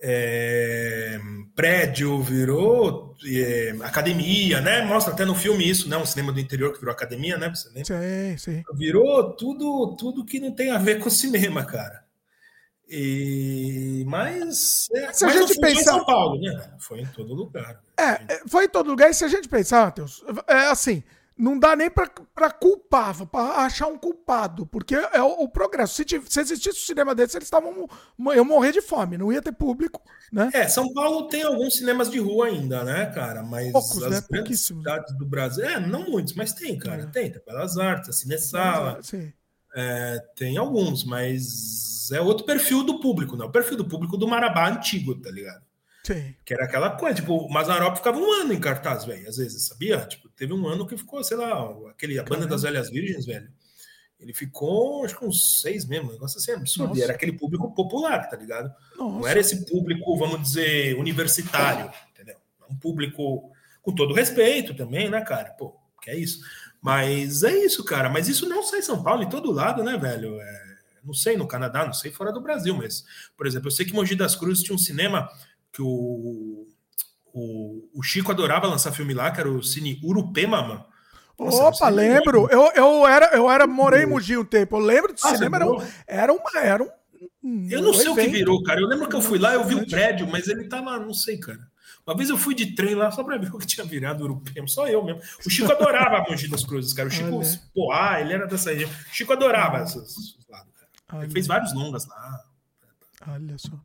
é, 0.00 1.18
prédio, 1.54 2.22
virou 2.22 3.16
é, 3.26 3.76
academia, 3.82 4.60
né? 4.60 4.82
Mostra 4.82 5.12
até 5.12 5.24
no 5.24 5.34
filme 5.34 5.68
isso, 5.68 5.88
né? 5.88 5.96
Um 5.96 6.06
cinema 6.06 6.32
do 6.32 6.40
interior 6.40 6.72
que 6.72 6.78
virou 6.78 6.92
academia, 6.92 7.36
né? 7.36 7.48
Você 7.48 7.68
lembra? 7.68 7.84
Sim, 7.84 8.38
sim. 8.38 8.62
Virou 8.74 9.32
tudo, 9.34 9.96
tudo 9.98 10.24
que 10.24 10.38
não 10.38 10.52
tem 10.52 10.70
a 10.70 10.78
ver 10.78 11.00
com 11.02 11.10
cinema, 11.10 11.64
cara. 11.64 12.06
E, 12.90 14.02
mas, 14.06 14.88
é, 14.94 15.12
se 15.12 15.24
a 15.24 15.28
gente 15.28 15.60
pensar... 15.60 15.80
em 15.80 15.84
São 15.84 16.04
Paulo, 16.06 16.40
né? 16.40 16.70
Foi 16.78 17.00
em 17.00 17.06
todo 17.06 17.34
lugar. 17.34 17.82
É, 17.98 18.34
é, 18.34 18.42
foi 18.46 18.64
em 18.64 18.68
todo 18.68 18.88
lugar. 18.88 19.10
E 19.10 19.14
se 19.14 19.24
a 19.24 19.28
gente 19.28 19.46
pensar, 19.46 19.84
Matheus, 19.84 20.24
é 20.46 20.68
assim, 20.68 21.02
não 21.38 21.58
dá 21.58 21.76
nem 21.76 21.88
para 21.88 22.50
culpar, 22.50 23.24
para 23.26 23.64
achar 23.64 23.86
um 23.86 23.96
culpado, 23.96 24.66
porque 24.66 24.94
é 24.94 25.22
o, 25.22 25.44
o 25.44 25.48
progresso. 25.48 25.94
Se, 25.94 26.04
se, 26.26 26.40
existisse 26.40 26.80
um 26.82 26.86
cinema 26.86 27.14
desse, 27.14 27.36
eles 27.36 27.46
estavam. 27.46 27.88
Eu 28.34 28.44
morrer 28.44 28.72
de 28.72 28.82
fome, 28.82 29.16
não 29.16 29.32
ia 29.32 29.40
ter 29.40 29.52
público, 29.52 30.02
né? 30.32 30.50
É, 30.52 30.66
São 30.66 30.92
Paulo 30.92 31.28
tem 31.28 31.44
alguns 31.44 31.76
cinemas 31.76 32.10
de 32.10 32.18
rua 32.18 32.46
ainda, 32.46 32.82
né, 32.82 33.06
cara? 33.06 33.42
Mas 33.42 33.70
Poucos, 33.70 34.02
as 34.02 34.10
né? 34.10 34.26
grandes 34.28 34.60
cidades 34.60 35.16
do 35.16 35.24
Brasil. 35.24 35.64
É, 35.64 35.78
não 35.78 36.10
muitos, 36.10 36.34
mas 36.34 36.52
tem, 36.52 36.76
cara. 36.76 37.02
É. 37.02 37.06
Tem, 37.06 37.30
tem 37.30 37.42
Belas 37.46 37.78
Artes, 37.78 38.08
a 38.08 38.12
Cinesala. 38.12 38.98
Sim. 39.02 39.32
É, 39.76 40.18
tem 40.34 40.56
alguns, 40.56 41.04
mas 41.04 42.10
é 42.10 42.20
outro 42.20 42.44
perfil 42.44 42.82
do 42.82 42.98
público, 42.98 43.36
né? 43.36 43.44
O 43.44 43.50
perfil 43.50 43.76
do 43.76 43.84
público 43.84 44.16
do 44.16 44.26
Marabá 44.26 44.68
antigo, 44.68 45.14
tá 45.14 45.30
ligado? 45.30 45.62
Sim. 46.02 46.34
Que 46.44 46.54
era 46.54 46.64
aquela 46.64 46.90
coisa, 46.90 47.16
tipo, 47.16 47.36
o 47.36 47.52
Mazarop 47.52 47.96
ficava 47.96 48.18
um 48.18 48.32
ano 48.32 48.52
em 48.52 48.60
cartaz, 48.60 49.04
velho, 49.04 49.28
às 49.28 49.36
vezes, 49.36 49.66
sabia? 49.66 50.00
Tipo, 50.06 50.27
teve 50.38 50.52
um 50.52 50.66
ano 50.68 50.86
que 50.86 50.96
ficou, 50.96 51.22
sei 51.24 51.36
lá, 51.36 51.68
aquele, 51.90 52.18
a 52.18 52.22
banda 52.22 52.46
das 52.46 52.62
velhas 52.62 52.88
virgens, 52.88 53.26
velho. 53.26 53.50
Ele 54.20 54.32
ficou, 54.32 55.04
acho 55.04 55.16
que 55.18 55.24
uns 55.24 55.60
seis 55.60 55.84
mesmo, 55.84 56.08
um 56.08 56.12
negócio 56.12 56.38
assim, 56.38 56.52
absurdo. 56.52 56.96
E 56.96 57.02
era 57.02 57.12
aquele 57.12 57.32
público 57.32 57.72
popular, 57.72 58.28
tá 58.28 58.36
ligado? 58.36 58.72
Nossa. 58.96 59.18
Não 59.18 59.26
era 59.26 59.38
esse 59.38 59.64
público, 59.66 60.16
vamos 60.16 60.42
dizer, 60.42 60.96
universitário, 60.96 61.90
entendeu? 62.12 62.36
É 62.68 62.72
um 62.72 62.76
público 62.76 63.52
com 63.80 63.94
todo 63.94 64.14
respeito 64.14 64.74
também, 64.74 65.08
né, 65.08 65.20
cara? 65.20 65.50
Pô, 65.50 65.76
que 66.02 66.10
é 66.10 66.16
isso. 66.16 66.40
Mas 66.80 67.42
é 67.42 67.52
isso, 67.64 67.84
cara. 67.84 68.08
Mas 68.08 68.28
isso 68.28 68.48
não 68.48 68.62
sai 68.62 68.80
em 68.80 68.82
São 68.82 69.02
Paulo, 69.02 69.22
em 69.22 69.28
todo 69.28 69.52
lado, 69.52 69.84
né, 69.84 69.96
velho? 69.96 70.40
É 70.40 70.76
Não 71.04 71.14
sei 71.14 71.36
no 71.36 71.46
Canadá, 71.46 71.84
não 71.84 71.92
sei 71.92 72.10
fora 72.10 72.32
do 72.32 72.40
Brasil, 72.40 72.76
mas, 72.76 73.04
por 73.36 73.46
exemplo, 73.46 73.68
eu 73.68 73.72
sei 73.72 73.86
que 73.86 73.92
Mogi 73.92 74.16
das 74.16 74.34
Cruzes 74.34 74.64
tinha 74.64 74.74
um 74.74 74.78
cinema 74.78 75.28
que 75.72 75.80
o, 75.80 76.66
o, 77.32 77.88
o 77.94 78.02
Chico 78.02 78.30
adorava 78.30 78.66
lançar 78.66 78.92
filme 78.92 79.14
lá, 79.14 79.30
que 79.30 79.40
era 79.40 79.50
o 79.50 79.62
Cine 79.62 80.00
Urupema, 80.02 80.62
mano. 80.62 80.84
Nossa, 81.38 81.84
Opa, 81.84 81.88
lembro. 81.88 82.48
Eu, 82.50 82.72
eu 82.74 83.06
era, 83.06 83.26
eu 83.36 83.48
era, 83.48 83.66
morei 83.66 84.02
em 84.02 84.06
Mogi 84.06 84.36
um 84.36 84.44
tempo. 84.44 84.76
Eu 84.76 84.80
lembro 84.80 85.12
do 85.12 85.20
ah, 85.22 85.28
cinema, 85.28 85.56
era, 85.56 85.70
um, 85.70 85.86
era 86.06 86.32
uma, 86.32 86.60
era 86.60 86.82
um. 86.82 87.68
eu 87.70 87.80
não 87.80 87.94
sei 87.94 88.10
evento. 88.10 88.20
o 88.20 88.24
que 88.24 88.28
virou, 88.28 88.62
cara. 88.64 88.80
Eu 88.80 88.88
lembro 88.88 89.08
que 89.08 89.14
eu 89.14 89.22
fui 89.22 89.38
lá, 89.38 89.54
eu 89.54 89.64
vi 89.64 89.76
o 89.76 89.86
prédio, 89.86 90.26
mas 90.26 90.48
ele 90.48 90.68
tava, 90.68 90.98
não 90.98 91.14
sei, 91.14 91.38
cara. 91.38 91.60
Uma 92.04 92.16
vez 92.16 92.30
eu 92.30 92.38
fui 92.38 92.54
de 92.54 92.74
trem 92.74 92.94
lá 92.94 93.10
só 93.10 93.22
para 93.22 93.36
ver 93.36 93.50
o 93.54 93.58
que 93.58 93.66
tinha 93.66 93.86
virado 93.86 94.24
europeu, 94.24 94.66
só 94.66 94.88
eu 94.88 95.04
mesmo. 95.04 95.20
O 95.46 95.50
Chico 95.50 95.70
adorava 95.70 96.28
Mogi 96.28 96.48
das 96.48 96.64
Cruzes, 96.64 96.92
cara. 96.92 97.08
O 97.08 97.12
Chico, 97.12 97.36
Olha. 97.36 97.60
pô, 97.72 97.92
ah, 97.92 98.20
ele 98.20 98.32
era 98.32 98.46
dessa 98.46 98.72
região. 98.72 98.90
O 98.90 99.14
Chico 99.14 99.32
adorava 99.32 99.84
esses 99.84 100.36
lados, 100.48 100.72
cara. 101.06 101.24
Ele 101.24 101.32
fez 101.32 101.46
vários 101.46 101.72
longas 101.72 102.06
lá. 102.06 102.44
Olha 103.28 103.56
só. 103.58 103.78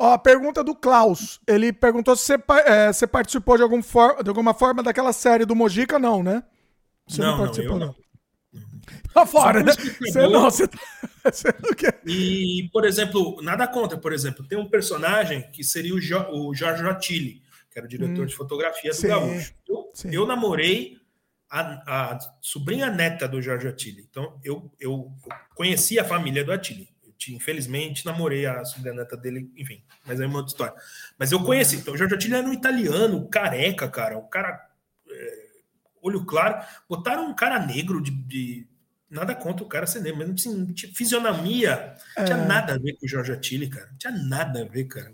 Ó, 0.00 0.14
a 0.14 0.18
pergunta 0.18 0.64
do 0.64 0.74
Klaus. 0.74 1.38
Ele 1.46 1.74
perguntou 1.74 2.16
se 2.16 2.24
você, 2.24 2.42
é, 2.64 2.90
você 2.90 3.06
participou 3.06 3.58
de, 3.58 3.62
algum 3.62 3.82
for, 3.82 4.22
de 4.22 4.30
alguma 4.30 4.54
forma 4.54 4.82
daquela 4.82 5.12
série 5.12 5.44
do 5.44 5.54
Mojica, 5.54 5.98
não, 5.98 6.22
né? 6.22 6.42
Você 7.06 7.20
não, 7.20 7.32
não 7.32 7.38
participou, 7.44 7.78
não. 7.78 7.86
não. 7.88 7.94
Tá 9.12 9.26
fora, 9.26 9.62
né? 9.62 9.72
Você 9.72 10.26
não, 10.26 10.50
você, 10.50 10.66
tá- 10.66 10.78
você 11.30 11.48
não 11.62 11.74
quer. 11.74 12.00
E, 12.06 12.70
por 12.72 12.86
exemplo, 12.86 13.42
nada 13.42 13.68
contra, 13.68 13.98
por 13.98 14.14
exemplo, 14.14 14.42
tem 14.48 14.56
um 14.56 14.70
personagem 14.70 15.42
que 15.50 15.62
seria 15.62 15.94
o, 15.94 16.00
jo, 16.00 16.18
o 16.30 16.54
Jorge 16.54 16.82
Rotilli, 16.82 17.42
que 17.70 17.78
era 17.78 17.84
o 17.84 17.88
diretor 17.88 18.22
hum, 18.22 18.26
de 18.26 18.34
fotografia 18.34 18.92
do 18.92 18.96
sim, 18.96 19.08
Gaúcho. 19.08 19.54
Eu, 19.68 19.92
eu 20.10 20.26
namorei 20.26 20.96
a, 21.50 22.14
a, 22.14 22.18
sobrinha 22.40 22.88
neta 22.88 23.28
do 23.28 23.42
Jorge 23.42 23.68
Attili. 23.68 24.06
Então, 24.08 24.40
eu, 24.42 24.72
eu, 24.80 25.12
eu 25.28 25.34
conheci 25.54 25.98
a 25.98 26.04
família 26.04 26.42
do 26.42 26.52
Attili. 26.52 26.88
Infelizmente, 27.28 28.06
namorei 28.06 28.46
a 28.46 28.64
sobrinha 28.64 28.94
neta 28.94 29.16
dele, 29.16 29.50
enfim, 29.56 29.82
mas 30.06 30.20
é 30.20 30.26
uma 30.26 30.38
outra 30.38 30.52
história. 30.52 30.74
Mas 31.18 31.32
eu 31.32 31.42
conheci. 31.44 31.76
Então, 31.76 31.94
o 31.94 31.96
Jorge 31.96 32.14
Attili 32.14 32.34
era 32.34 32.46
um 32.46 32.52
italiano, 32.52 33.28
careca, 33.28 33.88
cara. 33.88 34.18
Um 34.18 34.28
cara. 34.28 34.68
É, 35.10 35.46
olho 36.02 36.24
claro. 36.24 36.64
Botaram 36.88 37.28
um 37.28 37.34
cara 37.34 37.64
negro 37.64 38.00
de, 38.00 38.10
de 38.10 38.66
nada 39.10 39.34
contra 39.34 39.64
o 39.64 39.68
cara 39.68 39.86
ser 39.86 40.00
negro, 40.00 40.18
mas 40.18 40.30
assim, 40.30 40.74
fisionomia 40.94 41.94
é. 42.16 42.24
tinha 42.24 42.38
nada 42.38 42.74
a 42.74 42.78
ver 42.78 42.94
com 42.94 43.04
o 43.04 43.08
Jorge 43.08 43.32
Attili, 43.32 43.68
cara. 43.68 43.90
Tinha 43.98 44.12
nada 44.12 44.62
a 44.62 44.64
ver, 44.64 44.84
cara. 44.84 45.12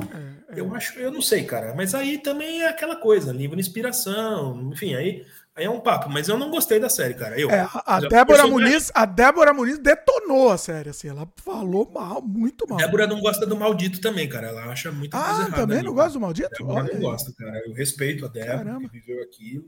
É, 0.00 0.56
é. 0.56 0.60
Eu 0.60 0.74
acho, 0.74 0.98
eu 0.98 1.10
não 1.10 1.20
sei, 1.20 1.44
cara. 1.44 1.74
Mas 1.74 1.94
aí 1.94 2.18
também 2.18 2.62
é 2.62 2.68
aquela 2.68 2.96
coisa, 2.96 3.32
livro 3.32 3.56
de 3.56 3.62
inspiração, 3.62 4.70
enfim, 4.72 4.94
aí, 4.94 5.26
aí 5.58 5.64
é 5.66 5.70
um 5.70 5.80
papo. 5.80 6.08
Mas 6.08 6.28
eu 6.28 6.38
não 6.38 6.50
gostei 6.50 6.80
da 6.80 6.88
série, 6.88 7.14
cara. 7.14 7.38
Eu, 7.38 7.50
é, 7.50 7.68
a, 7.84 8.00
Débora 8.00 8.46
Muniz, 8.46 8.90
a 8.94 9.04
Débora 9.04 9.52
Muniz 9.52 9.78
detonou 9.78 10.50
a 10.50 10.58
série, 10.58 10.90
assim, 10.90 11.08
ela 11.08 11.28
falou 11.36 11.90
mal, 11.92 12.22
muito 12.22 12.66
mal. 12.68 12.78
A 12.78 12.82
Débora 12.82 13.06
não 13.06 13.20
gosta 13.20 13.46
do 13.46 13.56
maldito 13.56 14.00
também, 14.00 14.28
cara. 14.28 14.48
Ela 14.48 14.64
acha 14.64 14.90
muito 14.90 15.14
ah, 15.14 15.20
coisa 15.22 15.40
errada. 15.40 15.54
Ah, 15.54 15.60
também 15.60 15.82
não 15.82 15.94
gosta 15.94 16.12
do 16.12 16.20
maldito? 16.20 16.48
A 16.48 16.58
Débora 16.58 16.82
não 16.84 17.00
gosta, 17.00 17.32
cara. 17.36 17.62
Eu 17.66 17.74
respeito 17.74 18.24
a 18.24 18.28
Débora 18.28 18.58
Caramba. 18.58 18.88
que 18.88 18.98
viveu 18.98 19.22
aquilo. 19.22 19.64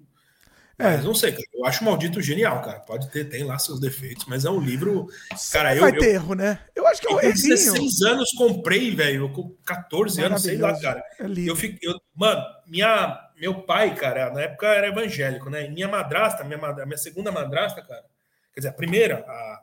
É. 0.81 0.97
Mas 0.97 1.05
não 1.05 1.15
sei, 1.15 1.33
cara. 1.33 1.44
Eu 1.52 1.67
acho 1.67 1.83
o 1.83 1.85
Maldito 1.85 2.23
genial, 2.23 2.62
cara. 2.62 2.81
Pode 2.81 3.10
ter, 3.10 3.27
tem 3.27 3.44
lá 3.44 3.59
seus 3.59 3.78
defeitos, 3.78 4.25
mas 4.27 4.47
é 4.47 4.51
um 4.51 4.59
livro. 4.59 5.09
Cara, 5.52 5.77
eu. 5.77 5.83
Vai 5.83 5.93
ter 5.93 6.15
erro, 6.15 6.35
né? 6.35 6.59
Eu 6.75 6.86
acho 6.86 7.02
que 7.02 7.07
é 7.07 7.15
um 7.15 7.20
erro. 7.20 7.35
16 7.35 8.01
anos 8.02 8.31
comprei, 8.33 8.94
velho. 8.94 9.31
Com 9.31 9.55
14 9.67 10.23
anos, 10.23 10.43
sei 10.43 10.57
lá, 10.57 10.78
cara. 10.81 11.05
É 11.20 11.27
eu 11.47 11.55
fico, 11.55 11.78
eu, 11.83 12.01
mano, 12.17 12.43
minha, 12.67 13.30
meu 13.41 13.62
pai, 13.62 13.94
cara, 13.94 14.31
na 14.31 14.43
época 14.43 14.67
era 14.69 14.89
evangélico, 14.89 15.49
né? 15.49 15.67
minha 15.69 15.89
madrasta, 15.89 16.44
minha, 16.44 16.59
minha 16.85 16.99
segunda 16.99 17.33
madrasta, 17.33 17.81
cara. 17.81 18.05
Quer 18.52 18.60
dizer, 18.60 18.69
a 18.69 18.73
primeira, 18.75 19.25
a 19.27 19.62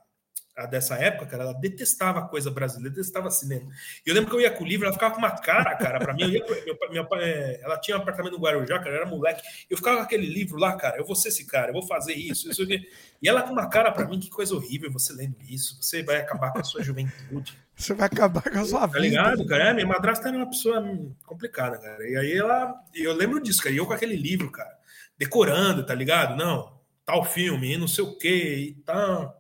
dessa 0.66 0.96
época, 0.96 1.28
cara, 1.28 1.44
ela 1.44 1.54
detestava 1.54 2.28
coisa 2.28 2.50
brasileira, 2.50 2.96
detestava 2.96 3.30
cinema. 3.30 3.70
E 4.06 4.10
eu 4.10 4.16
lembro 4.16 4.30
que 4.30 4.36
eu 4.36 4.42
ia 4.42 4.50
com 4.50 4.64
o 4.64 4.68
livro, 4.68 4.86
ela 4.86 4.94
ficava 4.94 5.14
com 5.14 5.20
uma 5.20 5.32
cara, 5.32 5.76
cara, 5.76 6.00
para 6.00 6.14
mim. 6.14 6.24
Eu 6.24 6.32
ia, 6.32 6.46
meu, 6.90 7.08
é, 7.20 7.60
ela 7.62 7.78
tinha 7.78 7.96
um 7.98 8.02
apartamento 8.02 8.34
no 8.34 8.40
Guarujá, 8.40 8.80
cara, 8.80 8.96
era 8.96 9.06
moleque. 9.06 9.44
Eu 9.70 9.78
ficava 9.78 9.98
com 9.98 10.04
aquele 10.04 10.26
livro 10.26 10.58
lá, 10.58 10.76
cara, 10.76 10.98
eu 10.98 11.06
vou 11.06 11.16
ser 11.16 11.28
esse 11.28 11.46
cara, 11.46 11.70
eu 11.70 11.74
vou 11.74 11.86
fazer 11.86 12.14
isso, 12.14 12.50
isso 12.50 12.64
aqui. 12.64 12.90
E 13.22 13.30
ela 13.30 13.44
com 13.44 13.52
uma 13.52 13.70
cara 13.70 13.92
para 13.92 14.08
mim, 14.08 14.20
que 14.20 14.30
coisa 14.30 14.56
horrível 14.56 14.92
você 14.92 15.14
lendo 15.14 15.36
isso. 15.48 15.78
Você 15.82 16.02
vai 16.02 16.18
acabar 16.18 16.52
com 16.52 16.60
a 16.60 16.64
sua 16.64 16.82
juventude. 16.82 17.58
Você 17.76 17.94
vai 17.94 18.08
acabar 18.08 18.42
com 18.42 18.60
a 18.60 18.66
sua 18.66 18.88
vida. 18.88 18.98
Tá 18.98 19.00
ligado, 19.00 19.46
cara? 19.46 19.70
É, 19.70 19.74
minha 19.74 19.86
madrasta 19.86 20.28
era 20.28 20.38
uma 20.38 20.50
pessoa 20.50 20.84
complicada, 21.26 21.78
cara. 21.78 22.10
E 22.10 22.18
aí 22.18 22.34
ela. 22.34 22.74
Eu 22.96 23.14
lembro 23.14 23.42
disso, 23.42 23.62
cara. 23.62 23.76
E 23.76 23.78
eu 23.78 23.86
com 23.86 23.94
aquele 23.94 24.16
livro, 24.16 24.52
cara, 24.52 24.76
decorando, 25.18 25.86
tá 25.86 25.94
ligado? 25.94 26.36
Não, 26.36 26.80
tal 27.06 27.24
filme, 27.24 27.78
não 27.78 27.88
sei 27.88 28.04
o 28.04 28.18
quê 28.18 28.70
e 28.70 28.74
tal. 28.84 29.37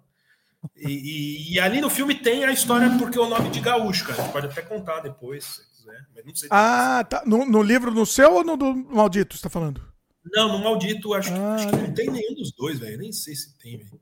E, 0.75 0.87
e, 0.87 1.53
e, 1.53 1.59
ali 1.59 1.79
no 1.81 1.89
filme 1.89 2.15
tem 2.15 2.43
a 2.43 2.51
história 2.51 2.89
porque 2.97 3.17
o 3.17 3.29
nome 3.29 3.49
de 3.49 3.59
gaúcho, 3.59 4.05
cara. 4.05 4.21
Você 4.21 4.31
pode 4.31 4.47
até 4.47 4.61
contar 4.61 4.99
depois, 4.99 5.43
se 5.43 5.77
quiser. 5.77 6.05
Mas 6.15 6.25
não 6.25 6.35
sei. 6.35 6.49
Ah, 6.51 7.05
tá. 7.07 7.23
No, 7.25 7.45
no, 7.45 7.61
livro 7.61 7.91
no 7.91 8.05
seu 8.05 8.33
ou 8.33 8.43
no 8.43 8.57
do 8.57 8.75
Maldito, 8.75 9.35
você 9.35 9.43
tá 9.43 9.49
falando? 9.49 9.81
Não, 10.25 10.57
no 10.57 10.63
Maldito, 10.63 11.13
acho, 11.13 11.33
ah, 11.33 11.55
acho 11.55 11.69
que 11.69 11.75
não 11.75 11.93
tem 11.93 12.09
nenhum 12.09 12.35
dos 12.35 12.51
dois, 12.51 12.79
velho. 12.79 12.97
Nem 12.97 13.11
sei 13.11 13.35
se 13.35 13.57
tem, 13.57 13.77
velho. 13.77 13.99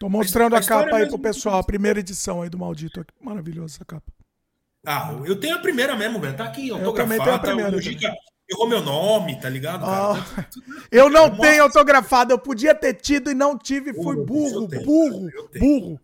Tô 0.00 0.08
mostrando 0.08 0.56
a, 0.56 0.58
a 0.58 0.64
capa 0.64 0.96
aí 0.96 1.06
pro 1.06 1.18
pessoal, 1.18 1.58
a 1.58 1.64
primeira 1.64 2.00
edição 2.00 2.42
aí 2.42 2.50
do 2.50 2.58
Maldito. 2.58 3.04
Maravilhosa 3.20 3.76
essa 3.76 3.84
capa. 3.84 4.12
Ah, 4.86 5.18
eu 5.24 5.38
tenho 5.38 5.56
a 5.56 5.60
primeira 5.60 5.96
mesmo, 5.96 6.20
velho. 6.20 6.36
Tá 6.36 6.44
aqui, 6.44 6.70
autografada. 6.70 6.90
Eu 6.90 6.94
também 6.94 7.18
tenho 7.18 7.34
a 7.34 7.38
primeira. 7.38 7.76
O 7.76 7.80
errou 8.48 8.68
meu 8.68 8.82
nome, 8.82 9.40
tá 9.40 9.48
ligado? 9.48 9.84
Oh, 9.84 10.42
eu 10.90 11.08
não 11.08 11.28
Nossa. 11.28 11.40
tenho 11.40 11.62
autografado, 11.62 12.32
eu 12.32 12.38
podia 12.38 12.74
ter 12.74 12.94
tido 12.94 13.30
e 13.30 13.34
não 13.34 13.56
tive, 13.56 13.92
fui 13.94 14.16
burro, 14.16 14.68
tenho, 14.68 14.84
burro, 14.84 15.30
burro. 15.58 16.00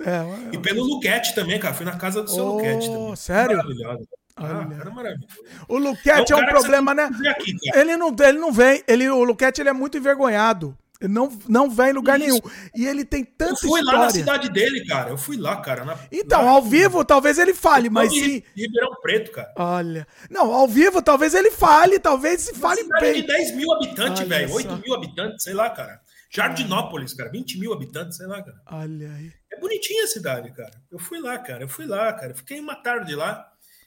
É, 0.00 0.54
e 0.54 0.58
pelo 0.58 0.82
Luquete 0.82 1.34
também, 1.34 1.58
cara, 1.58 1.74
fui 1.74 1.86
na 1.86 1.96
casa 1.96 2.22
do 2.22 2.30
seu 2.30 2.44
oh, 2.44 2.52
Luquete 2.54 2.88
também. 2.88 3.16
Sério? 3.16 3.56
Maravilhoso. 3.56 4.08
Ah, 4.36 4.66
cara 4.76 4.90
maravilhoso. 4.90 5.28
O 5.68 5.78
Luquete 5.78 6.32
é, 6.32 6.36
um, 6.36 6.40
é 6.40 6.42
um 6.42 6.48
problema, 6.48 6.94
né? 6.94 7.08
Aqui, 7.28 7.54
ele, 7.74 7.96
não, 7.96 8.14
ele 8.20 8.38
não 8.38 8.52
vem, 8.52 8.82
ele, 8.88 9.08
o 9.08 9.22
Luquete 9.22 9.60
ele 9.60 9.68
é 9.68 9.72
muito 9.72 9.96
envergonhado. 9.96 10.76
Não, 11.02 11.30
não 11.48 11.68
vai 11.68 11.90
em 11.90 11.92
lugar 11.92 12.18
Isso. 12.20 12.28
nenhum. 12.28 12.40
E 12.74 12.86
ele 12.86 13.04
tem 13.04 13.24
tanta 13.24 13.52
Eu 13.52 13.56
fui 13.56 13.80
história. 13.80 13.98
lá 13.98 14.04
na 14.06 14.10
cidade 14.10 14.48
dele, 14.48 14.86
cara. 14.86 15.10
Eu 15.10 15.18
fui 15.18 15.36
lá, 15.36 15.56
cara. 15.60 15.84
Na, 15.84 15.98
então, 16.10 16.48
ao 16.48 16.62
vivo, 16.62 17.04
talvez 17.04 17.38
ele 17.38 17.52
fale, 17.52 17.90
mas 17.90 18.10
sim. 18.12 18.42
Ribeirão 18.56 18.94
Preto, 19.02 19.30
cara. 19.32 19.52
Olha. 19.56 20.06
Não, 20.30 20.52
ao 20.52 20.66
vivo, 20.68 21.02
talvez 21.02 21.34
ele 21.34 21.50
fale, 21.50 21.98
talvez 21.98 22.42
se 22.42 22.54
fale 22.54 22.82
bem. 23.00 23.20
de 23.20 23.26
10 23.26 23.56
mil 23.56 23.72
habitantes, 23.72 24.26
velho. 24.26 24.52
8 24.52 24.76
mil 24.84 24.94
habitantes, 24.94 25.42
sei 25.44 25.52
lá, 25.52 25.68
cara. 25.68 26.00
Jardinópolis, 26.30 27.12
cara. 27.14 27.30
20 27.30 27.58
mil 27.58 27.72
habitantes, 27.72 28.16
sei 28.16 28.26
lá, 28.26 28.42
cara. 28.42 28.56
Olha 28.66 29.08
aí. 29.12 29.32
É 29.52 29.60
bonitinha 29.60 30.04
a 30.04 30.08
cidade, 30.08 30.50
cara. 30.52 30.72
Eu 30.90 30.98
fui 30.98 31.20
lá, 31.20 31.38
cara. 31.38 31.62
Eu 31.64 31.68
fui 31.68 31.86
lá, 31.86 32.12
cara. 32.12 32.34
fiquei 32.34 32.58
uma 32.60 32.74
tarde 32.76 33.14
lá. 33.14 33.46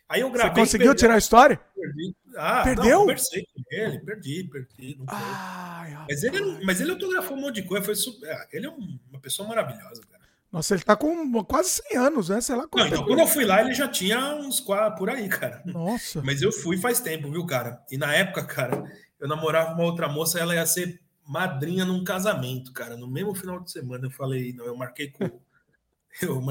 Aí 0.09 0.21
eu 0.21 0.31
gravei. 0.31 0.53
Você 0.53 0.59
conseguiu 0.59 0.95
tirar 0.95 1.15
a 1.15 1.17
história? 1.17 1.59
Perdi. 1.75 2.15
Ah, 2.37 2.63
Perdeu? 2.63 2.91
Não, 2.91 2.99
conversei 3.01 3.45
com 3.45 3.61
ele, 3.71 3.99
perdi, 3.99 4.43
perdi. 4.43 4.99
Ai, 5.07 6.05
mas, 6.07 6.23
ele, 6.23 6.65
mas 6.65 6.79
ele 6.79 6.91
autografou 6.91 7.35
um 7.35 7.41
monte 7.41 7.55
de 7.55 7.63
coisa. 7.63 7.83
Foi 7.83 7.95
super, 7.95 8.31
ah, 8.31 8.47
ele 8.53 8.67
é 8.67 8.69
uma 8.69 9.19
pessoa 9.19 9.47
maravilhosa, 9.47 10.01
cara. 10.09 10.23
Nossa, 10.51 10.75
ele 10.75 10.83
tá 10.83 10.95
com 10.95 11.43
quase 11.43 11.81
100 11.89 11.97
anos, 11.97 12.29
né? 12.29 12.39
Sei 12.39 12.55
lá 12.55 12.67
Não, 12.73 12.87
então, 12.87 13.05
quando 13.05 13.19
eu 13.19 13.27
fui 13.27 13.43
lá, 13.43 13.61
ele 13.61 13.73
já 13.73 13.87
tinha 13.87 14.35
uns 14.35 14.59
quatro 14.59 14.97
por 14.97 15.09
aí, 15.09 15.27
cara. 15.27 15.61
Nossa. 15.65 16.21
Mas 16.23 16.41
eu 16.41 16.51
fui 16.51 16.77
faz 16.77 17.01
tempo, 17.01 17.29
viu, 17.29 17.45
cara? 17.45 17.83
E 17.91 17.97
na 17.97 18.13
época, 18.13 18.45
cara, 18.45 18.83
eu 19.19 19.27
namorava 19.27 19.73
uma 19.73 19.83
outra 19.83 20.07
moça, 20.07 20.39
ela 20.39 20.55
ia 20.55 20.65
ser 20.65 21.01
madrinha 21.25 21.83
num 21.83 22.03
casamento, 22.03 22.71
cara. 22.71 22.95
No 22.95 23.07
mesmo 23.07 23.35
final 23.35 23.59
de 23.59 23.69
semana 23.71 24.05
eu 24.05 24.11
falei, 24.11 24.53
não, 24.53 24.65
eu 24.65 24.75
marquei 24.77 25.11
com 25.11 25.29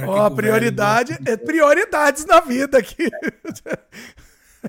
Ó, 0.06 0.30
prioridade, 0.30 1.14
velho, 1.14 1.28
é 1.28 1.36
prioridades 1.36 2.24
na 2.24 2.40
vida 2.40 2.78
aqui. 2.78 3.10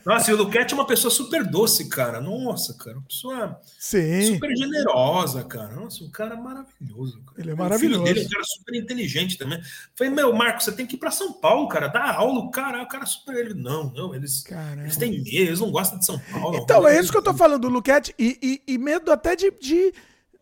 Nossa, 0.06 0.32
e 0.32 0.34
o 0.34 0.38
Luquete 0.38 0.74
é 0.74 0.78
uma 0.78 0.86
pessoa 0.86 1.12
super 1.12 1.44
doce, 1.44 1.88
cara. 1.90 2.22
Nossa, 2.22 2.74
cara, 2.74 2.98
uma 2.98 3.06
pessoa 3.06 3.60
Sim. 3.80 4.34
super 4.34 4.56
generosa, 4.56 5.44
cara. 5.44 5.76
Nossa, 5.76 6.04
um 6.04 6.10
cara 6.10 6.36
maravilhoso. 6.36 7.22
Cara. 7.26 7.42
Ele 7.42 7.52
é 7.52 7.56
maravilhoso. 7.56 8.04
O 8.04 8.06
filho 8.06 8.16
dele 8.16 8.26
é 8.26 8.28
um 8.28 8.32
cara 8.32 8.44
super 8.46 8.76
inteligente 8.76 9.38
também. 9.38 9.62
Falei, 9.96 10.14
meu, 10.14 10.34
Marco, 10.34 10.62
você 10.62 10.72
tem 10.72 10.86
que 10.86 10.96
ir 10.96 11.00
para 11.00 11.12
São 11.12 11.34
Paulo, 11.34 11.68
cara, 11.68 11.88
dar 11.88 12.16
aula. 12.16 12.40
O 12.40 12.52
cara, 12.52 12.84
o 12.84 12.88
cara 12.88 13.06
super. 13.06 13.36
Ele, 13.36 13.54
não, 13.54 13.92
não, 13.92 14.14
eles, 14.14 14.44
eles 14.80 14.98
têm 14.98 15.12
medo, 15.12 15.30
eles 15.30 15.60
não 15.60 15.72
gostam 15.72 16.00
de 16.00 16.06
São 16.06 16.20
Paulo. 16.32 16.58
Então, 16.58 16.88
é 16.88 17.00
isso 17.00 17.12
que 17.12 17.18
eu 17.18 17.24
tô 17.24 17.34
falando 17.34 17.62
do 17.62 17.70
Luquete 17.70 18.14
e, 18.20 18.62
e, 18.68 18.74
e 18.74 18.78
medo 18.78 19.12
até 19.12 19.36
de, 19.36 19.52
de 19.52 19.94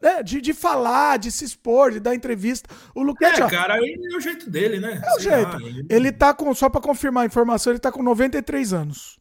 né, 0.02 0.24
de, 0.24 0.42
de 0.42 0.54
falar, 0.54 1.18
de 1.18 1.32
se 1.32 1.46
expor, 1.46 1.92
de 1.92 2.00
dar 2.00 2.16
entrevista. 2.16 2.70
O 2.94 3.02
Luquete. 3.02 3.42
É, 3.42 3.50
cara, 3.50 3.78
é 3.78 4.16
o 4.16 4.20
jeito 4.20 4.50
dele, 4.50 4.80
né? 4.80 5.02
É 5.04 5.10
o 5.12 5.20
Sei 5.20 5.32
jeito. 5.32 5.52
Lá, 5.52 5.62
ele... 5.62 5.86
ele 5.90 6.12
tá 6.12 6.34
com, 6.34 6.54
só 6.54 6.70
para 6.70 6.82
confirmar 6.82 7.24
a 7.24 7.28
informação, 7.28 7.74
ele 7.74 7.80
tá 7.80 7.92
com 7.92 8.04
93 8.04 8.74
anos. 8.74 9.20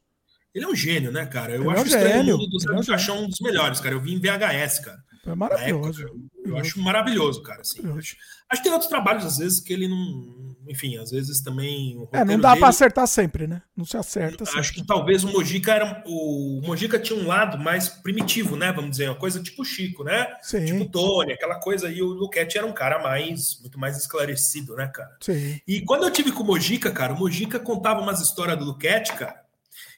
Ele 0.55 0.65
é 0.65 0.69
um 0.69 0.75
gênio, 0.75 1.11
né, 1.11 1.27
cara? 1.27 1.53
Eu 1.55 1.62
ele 1.62 1.70
acho 1.70 1.81
é 1.81 1.99
um 1.99 2.09
gênio. 2.09 2.36
o 2.36 2.47
do 2.47 2.83
é 2.83 2.86
Caixão 2.86 3.25
um 3.25 3.28
dos 3.28 3.41
melhores, 3.41 3.81
cara. 3.81 3.94
Eu 3.94 4.01
vi 4.01 4.15
em 4.15 4.20
VHS, 4.20 4.81
cara. 4.81 4.99
É 5.27 5.35
maravilhoso. 5.35 6.03
Época, 6.03 6.19
eu, 6.44 6.53
eu 6.53 6.59
acho 6.59 6.81
maravilhoso, 6.81 7.43
cara. 7.43 7.62
Assim, 7.62 7.81
acho, 7.99 8.17
acho, 8.49 8.62
que 8.62 8.62
tem 8.62 8.73
outros 8.73 8.91
trabalhos, 8.91 9.25
às 9.25 9.39
vezes, 9.39 9.59
que 9.59 9.73
ele 9.73 9.89
não, 9.89 10.53
enfim, 10.68 10.97
às 10.99 11.10
vezes 11.10 11.41
também. 11.41 12.07
é, 12.12 12.25
não 12.25 12.39
dá 12.39 12.51
dele, 12.51 12.60
para 12.60 12.68
acertar 12.68 13.07
sempre, 13.07 13.47
né? 13.47 13.62
Não 13.76 13.84
se 13.84 13.97
acerta. 13.97 14.44
Acho 14.57 14.73
que 14.73 14.86
talvez 14.86 15.25
o 15.25 15.33
Mojica 15.33 15.73
era. 15.73 16.02
O 16.07 16.60
Mojica 16.65 16.99
tinha 16.99 17.18
um 17.18 17.26
lado 17.26 17.59
mais 17.59 17.89
primitivo, 17.89 18.57
né? 18.57 18.73
Vamos 18.73 18.93
dizer, 18.93 19.09
uma 19.09 19.18
coisa 19.18 19.43
tipo 19.43 19.65
Chico, 19.65 20.05
né? 20.05 20.34
Sim. 20.43 20.65
Tipo 20.65 20.86
Tony, 20.86 21.33
aquela 21.33 21.60
coisa. 21.60 21.91
E 21.91 22.02
o 22.02 22.07
Luquete 22.07 22.59
era 22.59 22.67
um 22.67 22.73
cara 22.73 23.02
mais, 23.02 23.60
muito 23.60 23.78
mais 23.78 23.97
esclarecido, 23.97 24.75
né, 24.76 24.86
cara? 24.89 25.17
Sim. 25.20 25.60
E 25.67 25.81
quando 25.83 26.05
eu 26.05 26.10
tive 26.10 26.33
com 26.33 26.43
o 26.43 26.47
Mojica, 26.47 26.91
cara, 26.91 27.12
o 27.12 27.18
Mojica 27.18 27.59
contava 27.59 28.01
umas 28.01 28.20
histórias 28.20 28.59
do 28.59 28.65
Luquete, 28.65 29.12
cara. 29.12 29.44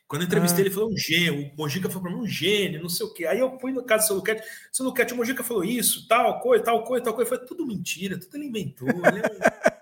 Quando 0.08 0.22
eu 0.22 0.26
entrevistei 0.26 0.62
ah. 0.62 0.66
ele, 0.66 0.74
falou 0.74 0.92
um 0.92 0.96
gênio. 0.96 1.50
O 1.52 1.56
Mojica 1.56 1.88
falou 1.88 2.04
para 2.04 2.12
mim, 2.12 2.22
um 2.22 2.26
gênio, 2.26 2.80
não 2.80 2.88
sei 2.88 3.06
o 3.06 3.12
quê. 3.12 3.26
Aí 3.26 3.40
eu 3.40 3.58
fui 3.58 3.72
no 3.72 3.82
caso 3.82 4.04
do 4.04 4.06
seu 4.06 4.16
Luquete. 4.16 4.42
Seu 4.72 4.86
Luquete, 4.86 5.12
o 5.12 5.16
Mojica 5.16 5.42
falou 5.42 5.64
isso, 5.64 6.06
tal 6.06 6.40
coisa, 6.40 6.64
tal 6.64 6.84
coisa, 6.84 7.04
tal 7.04 7.14
coisa. 7.14 7.28
Foi 7.28 7.38
tudo 7.38 7.66
mentira, 7.66 8.18
tudo 8.18 8.36
ele 8.36 8.46
inventou. 8.46 8.86
Né? 8.86 9.22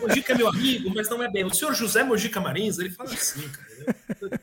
Mojica 0.00 0.32
é 0.32 0.36
meu 0.36 0.48
amigo, 0.48 0.92
mas 0.94 1.08
não 1.08 1.22
é 1.22 1.30
bem. 1.30 1.44
O 1.44 1.54
senhor 1.54 1.74
José 1.74 2.02
Mojica 2.02 2.40
Marins, 2.40 2.78
ele 2.78 2.90
fala 2.90 3.12
assim, 3.12 3.48
cara. 3.48 4.40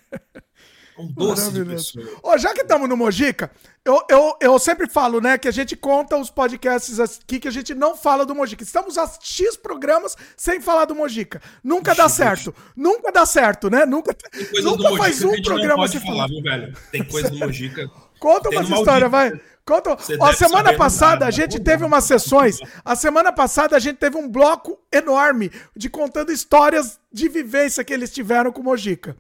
Um 1.00 1.08
doce 1.08 1.52
de 1.54 1.64
pessoa. 1.64 2.06
Oh, 2.22 2.38
já 2.38 2.54
que 2.54 2.62
estamos 2.62 2.90
no 2.90 2.98
Mojica, 2.98 3.50
eu, 3.86 4.04
eu, 4.10 4.36
eu 4.42 4.60
sempre 4.60 4.90
falo, 4.90 5.22
né, 5.22 5.38
que 5.38 5.48
a 5.48 5.52
gente 5.52 5.78
conta 5.78 6.18
os 6.18 6.30
podcasts 6.30 7.00
aqui 7.00 7.40
que 7.40 7.48
a 7.48 7.52
gente 7.52 7.74
não 7.74 7.96
fala 7.96 8.26
do 8.26 8.36
Mojica. 8.36 8.64
Estamos 8.64 8.98
a 8.98 9.10
X 9.22 9.56
programas 9.56 10.18
sem 10.36 10.60
falar 10.60 10.84
do 10.84 10.94
Mojica. 10.94 11.42
Nunca 11.64 11.96
dá 11.96 12.10
certo. 12.10 12.54
Nunca 12.76 13.14
dá 13.14 13.26
certo, 13.26 13.70
né? 13.70 13.86
Nunca, 13.86 14.14
nunca 14.62 14.98
faz 14.98 15.24
um 15.24 15.42
programa 15.42 15.88
sem 15.88 16.02
falar, 16.02 16.28
viu, 16.28 16.42
velho? 16.44 16.76
Tem 16.92 17.04
coisa 17.06 17.30
do 17.30 17.38
Mojica. 17.38 17.90
Conta 18.20 18.50
uma 18.50 18.62
história, 18.62 19.08
vai. 19.08 19.40
Conta. 19.66 19.98
Ó, 20.20 20.34
semana 20.34 20.76
passada 20.76 21.26
a 21.28 21.32
gente 21.32 21.60
teve 21.60 21.84
umas 21.84 22.04
sessões. 22.04 22.58
A 22.84 22.96
semana 22.96 23.32
passada 23.32 23.76
a 23.76 23.80
gente 23.80 23.98
teve 23.98 24.18
um 24.18 24.28
bloco 24.28 24.80
enorme 24.92 25.52
de 25.76 25.90
contando 25.90 26.32
histórias 26.32 27.00
de 27.12 27.28
vivência 27.30 27.84
que 27.84 27.94
eles 27.94 28.12
tiveram 28.12 28.52
com 28.52 28.62
o 28.62 28.64
Mojica. 28.64 29.16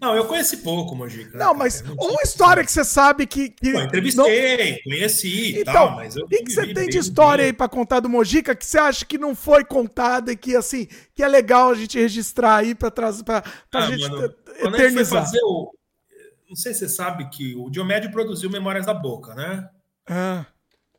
Não, 0.00 0.14
eu 0.14 0.26
conheci 0.26 0.58
pouco 0.58 0.92
o 0.92 0.96
Mojica. 0.96 1.36
Não, 1.36 1.54
mas 1.54 1.82
não 1.82 1.94
uma 1.94 2.22
história 2.22 2.64
que 2.64 2.70
você 2.70 2.84
sabe 2.84 3.26
que. 3.26 3.48
que 3.48 3.72
Pô, 3.72 3.80
entrevistei, 3.80 4.72
não... 4.72 4.78
conheci 4.82 5.58
então, 5.58 5.72
tal, 5.72 5.96
mas 5.96 6.16
eu. 6.16 6.24
O 6.24 6.28
que, 6.28 6.42
que 6.42 6.52
você 6.52 6.72
tem 6.74 6.88
de 6.88 6.98
história 6.98 7.44
aí 7.44 7.52
para 7.52 7.68
contar 7.68 8.00
do 8.00 8.08
Mojica 8.08 8.54
que 8.54 8.66
você 8.66 8.78
acha 8.78 9.04
que 9.04 9.18
não 9.18 9.34
foi 9.34 9.64
contada 9.64 10.32
e 10.32 10.36
que, 10.36 10.56
assim, 10.56 10.86
que 11.14 11.22
é 11.22 11.28
legal 11.28 11.70
a 11.70 11.74
gente 11.74 11.98
registrar 11.98 12.56
aí 12.56 12.74
para 12.74 12.90
trazer. 12.90 13.24
Pra, 13.24 13.42
pra 13.42 13.84
ah, 13.84 13.90
gente 13.90 14.08
mano, 14.08 14.34
eternizar. 14.58 15.26
O... 15.44 15.72
Não 16.48 16.56
sei 16.56 16.72
se 16.72 16.80
você 16.80 16.88
sabe 16.88 17.28
que 17.30 17.54
o 17.56 17.70
Diomédio 17.70 18.10
produziu 18.10 18.50
Memórias 18.50 18.86
da 18.86 18.94
Boca, 18.94 19.34
né? 19.34 19.68
Ah. 20.06 20.46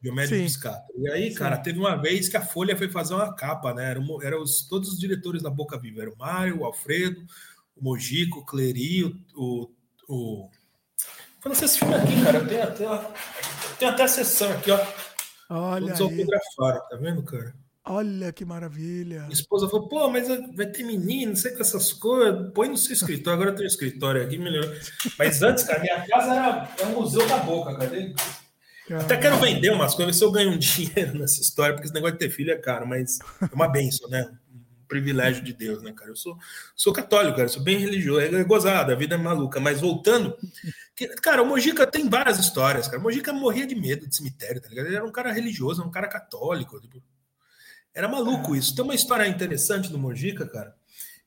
Diomédio 0.01 0.38
Piscato. 0.38 0.85
E 0.98 1.09
aí, 1.09 1.32
Sim. 1.32 1.38
cara, 1.38 1.58
teve 1.58 1.80
uma 1.80 1.95
vez 1.95 2.30
que 2.30 2.38
a 2.38 2.45
Folha 2.45 2.77
foi 2.77 2.90
fazer 2.90 3.16
uma 3.16 3.34
capa, 3.34 3.74
né? 3.74 3.92
Eram, 3.92 4.22
eram 4.22 4.42
os, 4.42 4.67
todos 4.67 4.93
os 4.93 5.00
diretores 5.00 5.42
da 5.42 5.50
Boca 5.50 5.80
Viva. 5.80 6.01
Era 6.01 6.11
o 6.11 6.17
Mário, 6.17 6.59
o 6.59 6.66
Alfredo, 6.66 7.25
o 7.75 7.84
Mojico, 7.84 8.40
o 8.40 8.45
Cleri, 8.45 9.03
o. 9.03 9.14
o, 9.35 9.69
o... 10.08 10.50
Lançar 11.43 11.66
esse 11.66 11.80
filme 11.80 11.93
aqui, 11.95 12.24
cara. 12.24 12.38
Eu 12.40 12.48
tenho 12.48 12.64
até, 12.64 13.85
até 13.88 14.03
a 14.03 14.08
sessão 14.08 14.51
aqui, 14.51 14.72
ó. 14.72 14.80
Olha. 15.50 15.93
Todos 15.93 16.01
autografaram, 16.01 16.90
tá 16.90 16.98
vendo, 16.98 17.24
cara? 17.24 17.56
Olha 17.88 18.34
que 18.34 18.43
maravilha. 18.43 19.22
Minha 19.22 19.34
esposa 19.34 19.69
falou, 19.69 19.88
pô, 19.88 20.09
mas 20.09 20.27
vai 20.27 20.66
ter 20.66 20.84
menino, 20.84 21.30
não 21.30 21.35
sei 21.35 21.51
com 21.51 21.61
essas 21.61 21.93
coisas. 21.93 22.51
Põe 22.51 22.67
no 22.67 22.77
seu 22.77 22.93
escritório. 22.93 23.35
Agora 23.35 23.51
eu 23.51 23.56
tenho 23.56 23.67
escritório 23.67 24.24
aqui, 24.24 24.40
melhor. 24.40 24.66
Mas 25.19 25.43
antes, 25.43 25.64
cara, 25.64 25.82
minha 25.82 26.08
casa 26.08 26.34
era, 26.34 26.69
era 26.80 26.88
um 26.88 27.01
museu 27.01 27.27
da 27.27 27.38
boca, 27.38 27.77
cadê? 27.77 28.16
Até 28.91 29.17
quero 29.17 29.38
vender 29.38 29.72
umas 29.72 29.95
coisas, 29.95 30.15
se 30.15 30.23
eu 30.23 30.31
ganho 30.31 30.51
um 30.51 30.57
dinheiro 30.59 31.17
nessa 31.17 31.41
história, 31.41 31.73
porque 31.73 31.88
esse 31.88 31.93
negócio 31.93 32.17
de 32.17 32.19
ter 32.19 32.30
filho 32.30 32.51
é 32.51 32.57
caro, 32.57 32.88
mas 32.88 33.19
é 33.41 33.53
uma 33.53 33.67
benção, 33.67 34.07
né? 34.09 34.30
Um 34.53 34.85
privilégio 34.88 35.43
de 35.43 35.53
Deus, 35.53 35.81
né, 35.81 35.91
cara? 35.91 36.11
Eu 36.11 36.15
sou, 36.15 36.38
sou 36.75 36.93
católico, 36.93 37.38
cara, 37.38 37.47
sou 37.47 37.64
bem 37.64 37.80
religioso, 37.80 38.22
é 38.22 38.43
gozado, 38.43 38.91
a 38.91 38.95
vida 38.95 39.15
é 39.15 39.17
maluca. 39.17 39.59
Mas 39.59 39.81
voltando, 39.81 40.38
que, 40.95 41.07
cara, 41.07 41.41
o 41.41 41.45
Mojica 41.47 41.88
tem 41.88 42.07
várias 42.07 42.39
histórias, 42.39 42.88
cara. 42.88 42.99
O 42.99 43.03
Mojica 43.03 43.33
morria 43.33 43.65
de 43.65 43.75
medo 43.75 44.07
de 44.07 44.15
cemitério, 44.15 44.61
tá 44.61 44.69
ligado? 44.69 44.85
Ele 44.85 44.95
era 44.95 45.05
um 45.05 45.11
cara 45.11 45.31
religioso, 45.31 45.83
um 45.83 45.91
cara 45.91 46.07
católico. 46.07 46.80
Tipo, 46.80 47.01
era 47.93 48.07
maluco 48.07 48.55
isso. 48.55 48.75
Tem 48.75 48.83
uma 48.83 48.93
história 48.93 49.27
interessante 49.27 49.89
do 49.89 49.97
Mojica, 49.97 50.47
cara, 50.47 50.75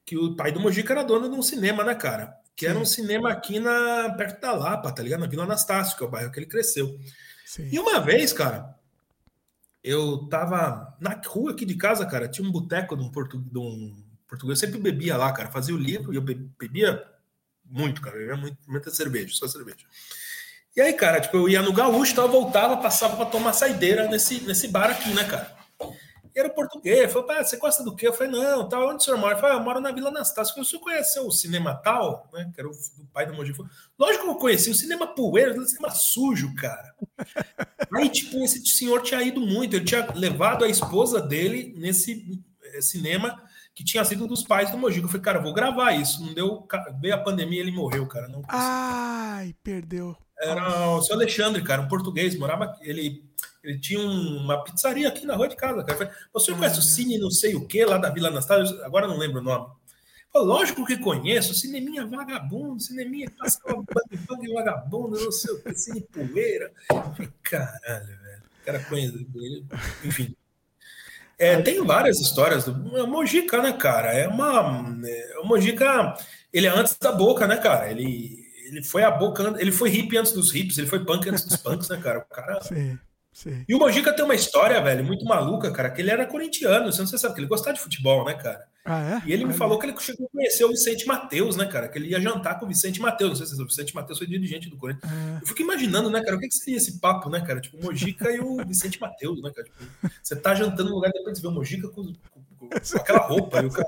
que 0.07 0.17
o 0.17 0.37
pai 0.37 0.53
do 0.53 0.61
Mojica 0.61 0.93
era 0.93 1.03
dono 1.03 1.29
de 1.29 1.35
um 1.35 1.43
cinema, 1.43 1.83
né, 1.83 1.95
cara? 1.95 2.35
Que 2.55 2.67
era 2.67 2.79
um 2.79 2.85
cinema 2.85 3.31
aqui 3.31 3.59
na, 3.59 4.15
perto 4.17 4.41
da 4.41 4.53
Lapa, 4.53 4.93
tá 4.93 5.03
ligado? 5.03 5.21
Na 5.21 5.27
Vila 5.27 5.45
Anastácio, 5.45 5.97
que 5.97 6.05
é 6.05 6.07
o 6.07 6.11
bairro 6.11 6.31
que 6.31 6.39
ele 6.39 6.47
cresceu. 6.47 6.99
Sim. 7.49 7.67
E 7.73 7.79
uma 7.79 7.99
vez, 7.99 8.31
cara, 8.31 8.79
eu 9.83 10.29
tava 10.29 10.95
na 11.01 11.19
rua 11.27 11.53
aqui 11.53 11.65
de 11.65 11.77
casa, 11.77 12.05
cara, 12.05 12.29
tinha 12.29 12.47
um 12.47 12.53
boteco 12.53 12.95
de 12.95 13.03
um, 13.03 13.11
portu, 13.11 13.39
de 13.39 13.59
um 13.59 14.05
português, 14.27 14.61
eu 14.61 14.67
sempre 14.69 14.83
bebia 14.83 15.17
lá, 15.17 15.33
cara, 15.33 15.51
fazia 15.51 15.75
o 15.75 15.79
livro 15.79 16.13
e 16.13 16.17
eu 16.17 16.21
bebia 16.21 17.03
muito, 17.65 18.03
cara, 18.03 18.19
bebia 18.19 18.37
muito, 18.37 18.59
muita 18.69 18.91
cerveja, 18.91 19.35
só 19.35 19.49
cerveja. 19.49 19.87
E 20.77 20.81
aí, 20.83 20.93
cara, 20.93 21.23
tipo, 21.23 21.39
eu 21.39 21.49
ia 21.49 21.63
no 21.63 21.73
gaúcho, 21.73 22.21
eu 22.21 22.29
voltava, 22.29 22.77
passava 22.83 23.17
para 23.17 23.25
tomar 23.25 23.55
saideira 23.55 24.07
nesse, 24.09 24.43
nesse 24.43 24.69
bar 24.69 24.91
aqui, 24.91 25.09
né, 25.15 25.25
cara? 25.25 25.58
Era 26.41 26.51
português. 26.51 27.13
Falou, 27.13 27.31
ah, 27.31 27.45
você 27.45 27.57
gosta 27.57 27.83
do 27.83 27.95
quê? 27.95 28.09
Eu 28.09 28.13
falei, 28.13 28.33
não, 28.33 28.69
tá, 28.69 28.79
onde 28.85 28.97
o 28.97 29.01
senhor 29.01 29.19
mora? 29.19 29.35
Eu 29.35 29.41
falei, 29.41 29.57
ah, 29.57 29.59
eu 29.59 29.65
moro 29.65 29.81
na 29.81 29.93
Vila 29.93 30.09
Anastácio. 30.09 30.55
Falei, 30.55 30.67
o 30.67 30.71
senhor 30.71 30.83
conheceu 30.83 31.27
o 31.27 31.33
cinema 31.33 31.75
tal, 31.75 32.29
né? 32.33 32.51
Que 32.55 32.61
era 32.61 32.69
o 32.69 32.73
do 32.73 33.07
pai 33.13 33.27
do 33.27 33.35
Mogi. 33.35 33.53
Falei, 33.53 33.71
Lógico 33.99 34.25
que 34.25 34.31
eu 34.31 34.35
conheci, 34.37 34.71
o 34.71 34.75
cinema 34.75 35.07
poeira, 35.07 35.59
o 35.59 35.67
cinema 35.67 35.91
sujo, 35.91 36.55
cara. 36.55 36.95
Aí, 37.95 38.09
tipo, 38.09 38.43
esse 38.45 38.65
senhor 38.67 39.03
tinha 39.03 39.23
ido 39.23 39.41
muito, 39.41 39.77
ele 39.77 39.85
tinha 39.85 40.07
levado 40.15 40.65
a 40.65 40.69
esposa 40.69 41.21
dele 41.21 41.75
nesse 41.77 42.41
eh, 42.65 42.81
cinema 42.81 43.43
que 43.75 43.85
tinha 43.85 44.05
sido 44.05 44.27
dos 44.27 44.43
pais 44.43 44.71
do 44.71 44.79
Mogi. 44.79 45.01
Eu 45.01 45.07
falei, 45.07 45.23
cara, 45.23 45.39
eu 45.39 45.43
vou 45.43 45.55
gravar 45.55 45.93
isso. 45.93 46.25
Não 46.25 46.35
deu. 46.35 46.67
Veio 47.01 47.15
a 47.15 47.19
pandemia 47.19 47.61
ele 47.61 47.71
morreu, 47.71 48.07
cara. 48.07 48.27
Não 48.27 48.43
Ai, 48.49 49.55
perdeu. 49.63 50.17
Era 50.41 50.91
o 50.91 51.03
seu 51.03 51.15
Alexandre, 51.15 51.63
cara, 51.63 51.83
um 51.83 51.89
português, 51.89 52.37
morava. 52.37 52.77
Ele 52.81 53.28
ele 53.69 53.79
tinha 53.79 54.01
uma 54.01 54.65
pizzaria 54.65 55.09
aqui 55.09 55.27
na 55.27 55.37
rua 55.37 55.47
de 55.47 55.57
casa, 55.57 55.85
cara. 55.85 55.99
Falei, 55.99 56.13
Você 56.33 56.55
conhece 56.55 56.79
o. 56.79 56.83
Cine 56.83 57.19
não 57.19 57.31
sei 57.31 57.55
o 57.55 57.67
que 57.67 57.85
lá 57.85 57.99
da 57.99 58.09
Vila 58.09 58.29
Anastácio? 58.29 58.83
Agora 58.83 59.07
não 59.07 59.19
lembro 59.19 59.41
o 59.41 59.45
nome. 59.45 59.67
Falei, 60.33 60.49
Lógico 60.49 60.87
que 60.87 60.97
conheço, 60.97 61.55
cineminha 61.55 62.07
vagabundo, 62.07 62.81
cineminha 62.81 63.31
passava 63.39 63.75
bang 63.75 64.25
bang 64.27 64.53
vagabundo, 64.55 65.23
não 65.23 65.31
sei 65.31 65.53
o 65.53 65.63
que, 65.63 65.75
cine 65.75 66.01
poeira. 66.01 66.73
Falei, 66.89 67.31
Caralho, 67.43 68.07
velho. 68.07 68.43
O 68.61 68.65
cara 68.65 68.81
conhece 68.85 69.27
ele. 69.35 69.67
Enfim. 70.05 70.35
É, 71.39 71.61
tem 71.61 71.85
várias 71.85 72.19
histórias 72.19 72.65
do 72.65 72.97
é 72.97 73.07
Mojica, 73.07 73.63
né, 73.63 73.73
cara? 73.73 74.13
É 74.13 74.27
uma. 74.27 74.99
É, 75.05 75.39
o 75.41 75.47
Mojica, 75.47 76.17
ele 76.53 76.67
é 76.67 76.71
antes 76.71 76.97
da 76.99 77.13
boca, 77.13 77.47
né, 77.47 77.59
cara? 77.59 77.91
Ele, 77.91 78.45
ele 78.65 78.83
foi 78.83 79.05
a 79.05 79.11
boca, 79.11 79.55
ele 79.59 79.73
foi 79.73 79.91
hippie 79.91 80.17
antes 80.17 80.33
dos 80.33 80.51
hippies, 80.51 80.79
ele 80.79 80.87
foi 80.87 81.05
punk 81.05 81.29
antes 81.29 81.45
dos 81.45 81.57
punks, 81.57 81.89
né, 81.91 81.99
cara? 81.99 82.19
O 82.19 82.25
cara. 82.35 82.61
Sim. 82.63 82.99
Sim. 83.33 83.65
E 83.69 83.75
o 83.75 83.79
Mojica 83.79 84.13
tem 84.13 84.25
uma 84.25 84.35
história, 84.35 84.81
velho, 84.83 85.05
muito 85.05 85.25
maluca, 85.25 85.71
cara, 85.71 85.91
que 85.91 86.01
ele 86.01 86.11
era 86.11 86.27
corintiano, 86.27 86.93
você 86.93 87.01
não 87.01 87.07
sabe 87.07 87.35
que 87.35 87.41
ele 87.41 87.47
gostava 87.47 87.75
de 87.75 87.81
futebol, 87.81 88.25
né, 88.25 88.35
cara? 88.35 88.67
Ah, 88.85 89.03
é? 89.03 89.29
E 89.29 89.33
ele 89.33 89.45
me 89.45 89.53
falou 89.53 89.79
que 89.79 89.85
ele 89.85 89.95
chegou 90.01 90.27
a 90.27 90.31
conhecer 90.31 90.65
o 90.65 90.71
Vicente 90.71 91.07
Mateus, 91.07 91.57
né, 91.57 91.67
cara? 91.67 91.89
Que 91.89 91.99
ele 91.99 92.09
ia 92.09 92.21
jantar 92.21 92.59
com 92.59 92.65
o 92.65 92.69
Vicente 92.69 93.01
Mateus. 93.01 93.39
Não 93.39 93.47
sei 93.47 93.47
se 93.47 93.63
o 93.63 93.67
Vicente 93.67 93.95
Mateus 93.95 94.19
foi 94.19 94.27
dirigente 94.27 94.71
do 94.71 94.79
Corinthians. 94.79 95.13
É. 95.13 95.43
Eu 95.43 95.47
fico 95.47 95.61
imaginando, 95.61 96.09
né, 96.09 96.23
cara, 96.23 96.37
o 96.37 96.41
que, 96.41 96.49
que 96.49 96.55
seria 96.55 96.79
esse 96.79 96.99
papo, 96.99 97.29
né, 97.29 97.43
cara? 97.43 97.61
Tipo, 97.61 97.77
o 97.77 97.85
Mojica 97.85 98.31
e 98.31 98.41
o 98.41 98.57
Vicente 98.67 98.99
Mateus, 98.99 99.43
né, 99.43 99.53
cara? 99.55 99.69
Tipo, 99.69 100.11
você 100.23 100.35
tá 100.35 100.55
jantando 100.55 100.89
no 100.89 100.95
lugar 100.95 101.13
depois 101.13 101.37
de 101.37 101.43
ver 101.43 101.49
o 101.49 101.53
Mojica 101.53 101.89
com, 101.89 102.03
com, 102.05 102.43
com 102.59 102.69
aquela 102.97 103.21
roupa 103.21 103.61
e 103.61 103.67
o 103.67 103.71
cara. 103.71 103.87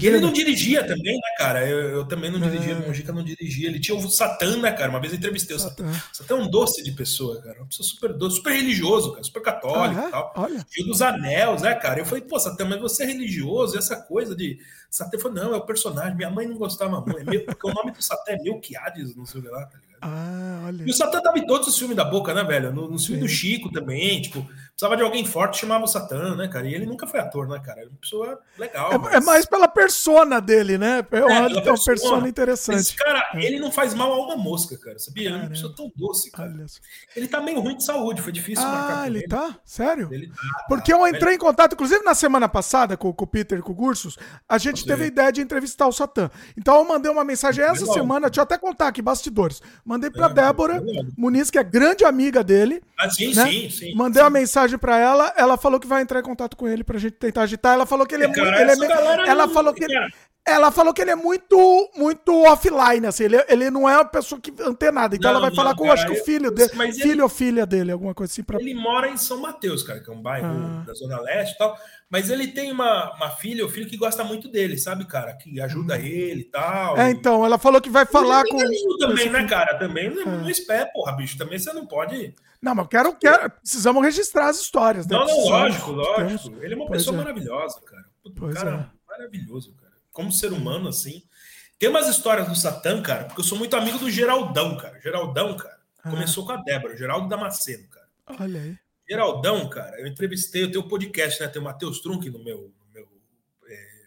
E 0.00 0.06
ele 0.08 0.18
não 0.18 0.32
dirigia 0.32 0.84
também, 0.84 1.14
né, 1.14 1.28
cara? 1.38 1.64
Eu, 1.68 1.78
eu 1.90 2.04
também 2.04 2.32
não 2.32 2.40
dirigia, 2.40 2.72
é. 2.72 2.76
o 2.76 2.86
Mojica 2.88 3.12
não 3.12 3.22
dirigia. 3.22 3.68
Ele 3.68 3.78
tinha 3.78 3.96
o 3.96 4.10
Satã, 4.10 4.56
né, 4.56 4.72
cara? 4.72 4.90
Uma 4.90 4.98
vez 4.98 5.12
eu 5.12 5.18
entrevistei 5.18 5.54
o 5.54 5.60
Satã. 5.60 5.84
Satã 6.12 6.34
é 6.34 6.38
um 6.38 6.50
doce 6.50 6.82
de 6.82 6.90
pessoa, 6.90 7.40
cara. 7.40 7.60
Uma 7.60 7.66
pessoa 7.66 7.88
super 7.88 8.12
doce, 8.12 8.36
super 8.36 8.54
religioso, 8.54 9.12
cara, 9.12 9.22
super 9.22 9.40
católico 9.40 10.00
ah, 10.00 10.08
e 10.08 10.10
tal. 10.10 10.32
Olha. 10.34 10.66
Fio 10.68 10.84
dos 10.84 11.00
anéis, 11.00 11.62
né, 11.62 11.76
cara? 11.76 12.00
Eu 12.00 12.06
falei, 12.06 12.24
pô, 12.24 12.40
Satã, 12.40 12.64
mas 12.64 12.80
você 12.80 13.04
é 13.04 13.06
religioso? 13.06 13.76
E 13.76 13.78
essa 13.78 13.94
coisa 13.94 14.34
de. 14.34 14.58
Satã 14.90 15.16
falou, 15.16 15.36
não, 15.36 15.54
é 15.54 15.58
o 15.58 15.64
personagem. 15.64 16.16
Minha 16.16 16.30
mãe 16.30 16.48
não 16.48 16.56
gostava 16.56 17.00
muito. 17.00 17.32
É 17.32 17.38
porque 17.38 17.70
o 17.70 17.72
nome 17.72 17.92
do 17.92 18.02
Satã 18.02 18.32
é 18.32 18.42
Melquiades, 18.42 19.14
não 19.14 19.26
sei 19.26 19.40
o 19.40 19.44
que 19.44 19.48
lá, 19.48 19.64
tá 19.64 19.78
ligado? 19.78 19.98
Ah, 20.00 20.64
olha. 20.66 20.84
E 20.84 20.90
o 20.90 20.94
Satã 20.94 21.20
tava 21.20 21.38
em 21.38 21.46
todos 21.46 21.68
os 21.68 21.78
filmes 21.78 21.96
da 21.96 22.04
boca, 22.04 22.34
né, 22.34 22.42
velho? 22.42 22.72
No, 22.72 22.90
no 22.90 22.98
filme 22.98 23.20
do 23.20 23.28
Chico 23.28 23.70
também, 23.70 24.20
tipo, 24.22 24.44
precisava 24.78 24.96
de 24.96 25.02
alguém 25.02 25.24
forte, 25.26 25.58
chamava 25.58 25.84
o 25.84 25.88
Satã, 25.88 26.36
né, 26.36 26.46
cara? 26.46 26.66
E 26.68 26.74
ele 26.74 26.86
nunca 26.86 27.04
foi 27.04 27.18
ator, 27.18 27.48
né, 27.48 27.58
cara? 27.58 27.80
Ele 27.80 27.88
é 27.88 27.90
uma 27.90 27.98
pessoa 27.98 28.38
legal. 28.56 28.92
É, 28.92 28.98
mas... 28.98 29.14
é 29.14 29.20
mais 29.20 29.44
pela 29.44 29.66
persona 29.66 30.40
dele, 30.40 30.78
né? 30.78 31.04
É, 31.10 31.24
uma 31.24 31.62
persona. 31.62 31.84
persona 31.84 32.28
interessante. 32.28 32.78
Esse 32.78 32.94
cara, 32.94 33.28
é. 33.34 33.44
ele 33.44 33.58
não 33.58 33.72
faz 33.72 33.92
mal 33.92 34.12
a 34.12 34.24
uma 34.24 34.36
mosca, 34.36 34.78
cara, 34.78 34.98
sabia? 34.98 35.28
Ele 35.28 35.36
é 35.36 35.40
uma 35.40 35.50
pessoa 35.50 35.74
tão 35.76 35.90
doce, 35.96 36.30
cara. 36.30 36.54
Ele 37.16 37.26
tá 37.28 37.40
meio 37.40 37.60
ruim 37.60 37.76
de 37.76 37.84
saúde, 37.84 38.22
foi 38.22 38.32
difícil 38.32 38.64
ah, 38.64 38.70
marcar 38.70 39.06
ele. 39.08 39.18
ele 39.18 39.28
tá? 39.28 39.58
Sério? 39.64 40.08
Ele 40.12 40.28
tá, 40.28 40.64
Porque 40.68 40.92
tá, 40.92 40.98
eu 40.98 41.06
entrei 41.06 41.20
velho. 41.20 41.34
em 41.34 41.38
contato, 41.38 41.72
inclusive 41.72 42.04
na 42.04 42.14
semana 42.14 42.48
passada, 42.48 42.96
com, 42.96 43.12
com 43.12 43.24
o 43.24 43.28
Peter 43.28 43.58
e 43.58 43.62
com 43.62 43.72
o 43.72 43.74
Gursos, 43.74 44.16
a 44.48 44.56
gente 44.56 44.78
gente 44.78 44.86
teve 44.86 45.04
a 45.04 45.06
ideia 45.06 45.32
de 45.32 45.40
entrevistar 45.40 45.86
o 45.86 45.92
Satã. 45.92 46.30
Então 46.56 46.76
eu 46.76 46.84
mandei 46.84 47.10
uma 47.10 47.24
mensagem 47.24 47.64
essa 47.64 47.80
Legal. 47.80 47.94
semana, 47.94 48.28
deixa 48.28 48.40
eu 48.40 48.44
até 48.44 48.58
contar 48.58 48.88
aqui, 48.88 49.02
bastidores. 49.02 49.60
Mandei 49.84 50.10
pra 50.10 50.26
é, 50.26 50.32
Débora 50.32 50.82
Muniz, 51.16 51.50
que 51.50 51.58
é 51.58 51.64
grande 51.64 52.04
amiga 52.04 52.44
dele. 52.44 52.82
Ah, 52.98 53.10
sim, 53.10 53.34
né? 53.34 53.46
sim, 53.46 53.70
sim. 53.70 53.94
Mandei 53.94 54.20
sim. 54.20 54.24
uma 54.24 54.30
mensagem 54.30 54.67
pra 54.76 54.98
ela, 54.98 55.32
ela 55.36 55.56
falou 55.56 55.80
que 55.80 55.86
vai 55.86 56.02
entrar 56.02 56.20
em 56.20 56.24
contato 56.24 56.56
com 56.56 56.68
ele 56.68 56.84
pra 56.84 56.98
gente 56.98 57.12
tentar 57.12 57.42
agitar. 57.42 57.74
Ela 57.74 57.86
falou 57.86 58.06
que 58.06 58.14
ele 58.14 58.24
é, 58.24 58.26
muito. 58.26 58.40
Ele 58.40 58.70
é, 58.84 59.28
ela 59.28 59.48
falou 59.48 59.72
que 59.72 59.84
ele, 59.84 59.94
ela 60.48 60.72
falou 60.72 60.94
que 60.94 61.02
ele 61.02 61.10
é 61.10 61.14
muito, 61.14 61.90
muito 61.94 62.32
offline, 62.44 63.06
assim. 63.06 63.24
Ele, 63.24 63.44
ele 63.48 63.70
não 63.70 63.88
é 63.88 63.96
uma 63.96 64.04
pessoa 64.04 64.40
que 64.40 64.52
antenada. 64.60 65.14
Então 65.14 65.30
não, 65.30 65.38
ela 65.38 65.40
vai 65.40 65.50
não, 65.50 65.56
falar 65.56 65.74
com, 65.76 65.84
cara, 65.84 65.94
acho 65.94 66.06
que 66.06 66.20
o 66.20 66.24
filho 66.24 66.50
dele. 66.50 66.70
Filho 66.70 67.12
ele, 67.12 67.22
ou 67.22 67.28
filha 67.28 67.66
dele, 67.66 67.92
alguma 67.92 68.14
coisa 68.14 68.32
assim. 68.32 68.42
Pra... 68.42 68.58
Ele 68.58 68.74
mora 68.74 69.08
em 69.08 69.16
São 69.16 69.40
Mateus, 69.40 69.82
cara, 69.82 70.00
que 70.00 70.10
é 70.10 70.12
um 70.12 70.22
bairro 70.22 70.48
ah. 70.48 70.84
da 70.86 70.94
Zona 70.94 71.20
Leste 71.20 71.54
e 71.54 71.58
tal. 71.58 71.78
Mas 72.10 72.30
ele 72.30 72.48
tem 72.48 72.72
uma, 72.72 73.14
uma 73.16 73.30
filha 73.30 73.62
ou 73.62 73.70
filho 73.70 73.86
que 73.86 73.98
gosta 73.98 74.24
muito 74.24 74.48
dele, 74.48 74.78
sabe, 74.78 75.04
cara? 75.06 75.34
Que 75.34 75.60
ajuda 75.60 75.94
hum. 75.96 76.00
ele 76.00 76.40
e 76.40 76.44
tal. 76.44 76.96
É, 76.96 77.10
então, 77.10 77.44
ela 77.44 77.58
falou 77.58 77.80
que 77.80 77.90
vai 77.90 78.06
falar 78.06 78.44
com. 78.44 78.56
Também, 78.98 79.28
né, 79.28 79.46
cara? 79.46 79.78
Também 79.78 80.08
não, 80.08 80.22
é. 80.22 80.24
não 80.24 80.48
espera, 80.48 80.86
porra, 80.86 81.12
bicho. 81.12 81.36
Também 81.36 81.58
você 81.58 81.72
não 81.74 81.86
pode. 81.86 82.34
Não, 82.60 82.74
mas 82.74 82.88
quero, 82.88 83.14
quero. 83.16 83.50
Precisamos 83.50 84.02
registrar 84.02 84.48
as 84.48 84.60
histórias. 84.60 85.06
Né? 85.06 85.16
Não, 85.16 85.26
não, 85.26 85.44
lógico, 85.44 85.92
lógico. 85.92 86.56
Ele 86.62 86.74
é 86.74 86.76
uma 86.76 86.86
pois 86.86 87.02
pessoa 87.02 87.16
é. 87.16 87.18
maravilhosa, 87.18 87.80
cara. 87.82 88.04
Puta, 88.22 88.52
cara 88.52 88.92
é. 88.92 89.10
maravilhoso, 89.10 89.74
cara 89.74 89.88
como 90.18 90.32
ser 90.32 90.52
humano, 90.52 90.88
assim. 90.88 91.22
Tem 91.78 91.88
umas 91.88 92.08
histórias 92.08 92.48
do 92.48 92.56
Satã, 92.56 93.00
cara, 93.00 93.26
porque 93.26 93.40
eu 93.40 93.44
sou 93.44 93.56
muito 93.56 93.76
amigo 93.76 93.98
do 93.98 94.10
Geraldão, 94.10 94.76
cara. 94.76 95.00
Geraldão, 95.00 95.56
cara, 95.56 95.78
ah. 96.02 96.10
começou 96.10 96.44
com 96.44 96.50
a 96.50 96.56
Débora, 96.56 96.96
Geraldo 96.96 97.28
Damasceno, 97.28 97.86
cara. 97.86 98.08
Olha 98.40 98.60
aí. 98.60 98.76
Geraldão, 99.08 99.68
cara, 99.70 100.00
eu 100.00 100.08
entrevistei, 100.08 100.64
eu 100.64 100.72
tenho 100.72 100.88
podcast, 100.88 101.40
né? 101.40 101.46
Tem 101.46 101.62
o 101.62 101.64
Matheus 101.64 102.00
Trunk 102.00 102.28
no 102.30 102.42
meu, 102.42 102.74
no 102.80 102.92
meu 102.92 103.08
é, 103.68 104.06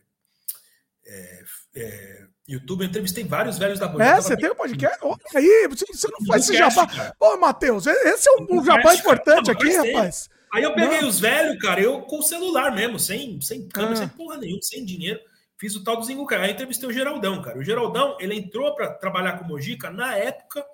é, 1.05 1.43
é, 1.75 2.20
YouTube, 2.53 2.81
eu 2.81 2.87
entrevistei 2.87 3.23
vários 3.23 3.57
velhos 3.57 3.79
da 3.79 3.87
banda. 3.87 4.05
É, 4.05 4.15
você 4.15 4.35
tem 4.35 4.51
um 4.51 4.55
podcast? 4.55 4.97
Olha 5.01 5.17
aí, 5.35 5.67
você 5.69 6.07
não 6.07 6.25
faz 6.27 6.43
esse 6.43 6.57
jabá. 6.57 7.13
Ô, 7.19 7.37
Matheus, 7.37 7.87
esse 7.87 8.29
é 8.29 8.33
um, 8.33 8.59
um 8.59 8.65
jabá 8.65 8.93
importante 8.93 9.53
cara. 9.53 9.57
aqui, 9.57 9.93
rapaz. 9.93 10.29
Aí 10.53 10.63
eu 10.63 10.73
peguei 10.73 11.01
não. 11.01 11.07
os 11.07 11.19
velhos, 11.19 11.61
cara, 11.61 11.79
eu 11.79 12.01
com 12.01 12.19
o 12.19 12.23
celular 12.23 12.75
mesmo, 12.75 12.99
sem, 12.99 13.39
sem 13.39 13.67
câmera, 13.67 13.93
ah. 13.93 13.97
sem 13.97 14.07
porra 14.09 14.37
nenhuma, 14.37 14.61
sem 14.61 14.83
dinheiro. 14.83 15.19
Fiz 15.57 15.75
o 15.75 15.83
tal 15.83 15.95
do 15.95 16.03
Zingo 16.03 16.27
Aí 16.33 16.51
entrevistei 16.51 16.89
o 16.89 16.91
Geraldão, 16.91 17.41
cara. 17.41 17.57
O 17.57 17.63
Geraldão, 17.63 18.17
ele 18.19 18.35
entrou 18.35 18.73
para 18.75 18.93
trabalhar 18.95 19.37
com 19.37 19.45
o 19.45 19.47
Mojica 19.47 19.89
na 19.89 20.15
época 20.15 20.65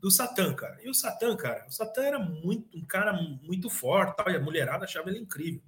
do 0.00 0.10
Satã, 0.10 0.54
cara. 0.54 0.78
E 0.82 0.88
o 0.88 0.94
Satã, 0.94 1.36
cara, 1.36 1.66
o 1.68 1.70
Satã 1.70 2.02
era 2.02 2.18
muito 2.18 2.76
um 2.76 2.84
cara 2.84 3.12
muito 3.12 3.68
forte, 3.68 4.16
tal, 4.16 4.30
e 4.30 4.36
a 4.36 4.40
mulherada 4.40 4.84
achava 4.84 5.10
ele 5.10 5.18
incrível. 5.18 5.60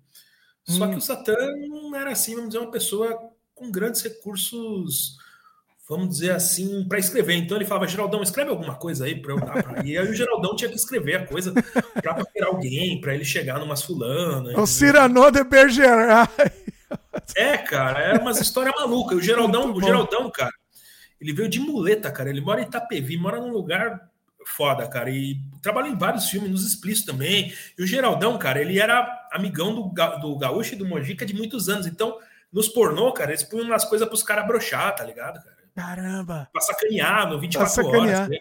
Só 0.65 0.85
hum. 0.85 0.91
que 0.93 0.97
o 0.97 1.01
Satã 1.01 1.35
não 1.69 1.95
era 1.95 2.11
assim, 2.11 2.35
vamos 2.35 2.51
dizer, 2.51 2.61
uma 2.61 2.71
pessoa 2.71 3.31
com 3.55 3.71
grandes 3.71 4.03
recursos, 4.03 5.19
vamos 5.89 6.09
dizer 6.09 6.31
assim, 6.31 6.87
para 6.89 6.99
escrever. 6.99 7.35
Então 7.35 7.57
ele 7.57 7.65
falava, 7.65 7.87
Geraldão, 7.87 8.23
escreve 8.23 8.51
alguma 8.51 8.75
coisa 8.75 9.05
aí 9.05 9.21
para 9.21 9.33
eu 9.33 9.41
dar 9.41 9.63
pra... 9.63 9.85
E 9.85 9.97
aí 9.97 10.09
o 10.09 10.15
Geraldão 10.15 10.57
tinha 10.57 10.71
que 10.71 10.77
escrever 10.77 11.17
a 11.17 11.27
coisa 11.27 11.53
para 11.53 12.15
paquerar 12.15 12.49
alguém, 12.49 13.01
para 13.01 13.15
ele 13.15 13.25
chegar 13.25 13.59
numas 13.59 13.83
fulanas. 13.83 14.55
O 14.57 14.67
Cyrano 14.67 15.31
de 15.31 15.45
Bergerac. 15.45 16.33
É, 17.37 17.59
cara, 17.59 18.01
é 18.01 18.19
umas 18.19 18.41
histórias 18.41 18.75
malucas. 18.75 19.19
O 19.19 19.23
Geraldão, 19.23 19.73
o 19.73 19.83
Geraldão, 19.83 20.31
cara, 20.31 20.53
ele 21.21 21.33
veio 21.33 21.49
de 21.49 21.61
muleta, 21.61 22.11
cara. 22.11 22.31
Ele 22.31 22.41
mora 22.41 22.61
em 22.61 22.65
Itapevi, 22.65 23.17
mora 23.17 23.41
num 23.41 23.53
lugar 23.53 24.11
foda, 24.47 24.87
cara. 24.87 25.11
E 25.11 25.39
trabalha 25.63 25.89
em 25.89 25.97
vários 25.97 26.29
filmes, 26.29 26.51
nos 26.51 26.67
explícitos 26.67 27.13
também. 27.13 27.53
E 27.79 27.83
o 27.83 27.87
Geraldão, 27.87 28.39
cara, 28.39 28.61
ele 28.61 28.79
era 28.79 29.27
amigão 29.33 29.75
do, 29.75 29.93
do 30.21 30.39
Gaúcho 30.39 30.75
e 30.75 30.79
do 30.79 30.87
Mojica 30.87 31.27
de 31.27 31.35
muitos 31.35 31.69
anos. 31.69 31.87
Então, 31.87 32.19
nos 32.53 32.69
pornô, 32.69 33.13
cara, 33.13 33.31
eles 33.31 33.43
punham 33.43 33.67
umas 33.67 33.85
coisas 33.85 34.07
pros 34.07 34.23
caras 34.23 34.47
brochar, 34.47 34.95
tá 34.95 35.05
ligado, 35.05 35.43
cara? 35.43 35.54
Caramba! 35.75 36.49
Pra 36.53 36.61
sacanear 36.61 37.29
no 37.29 37.41
24 37.41 37.75
pra 37.75 37.85
sacanear. 37.85 38.23
horas. 38.23 38.29
Né? 38.29 38.39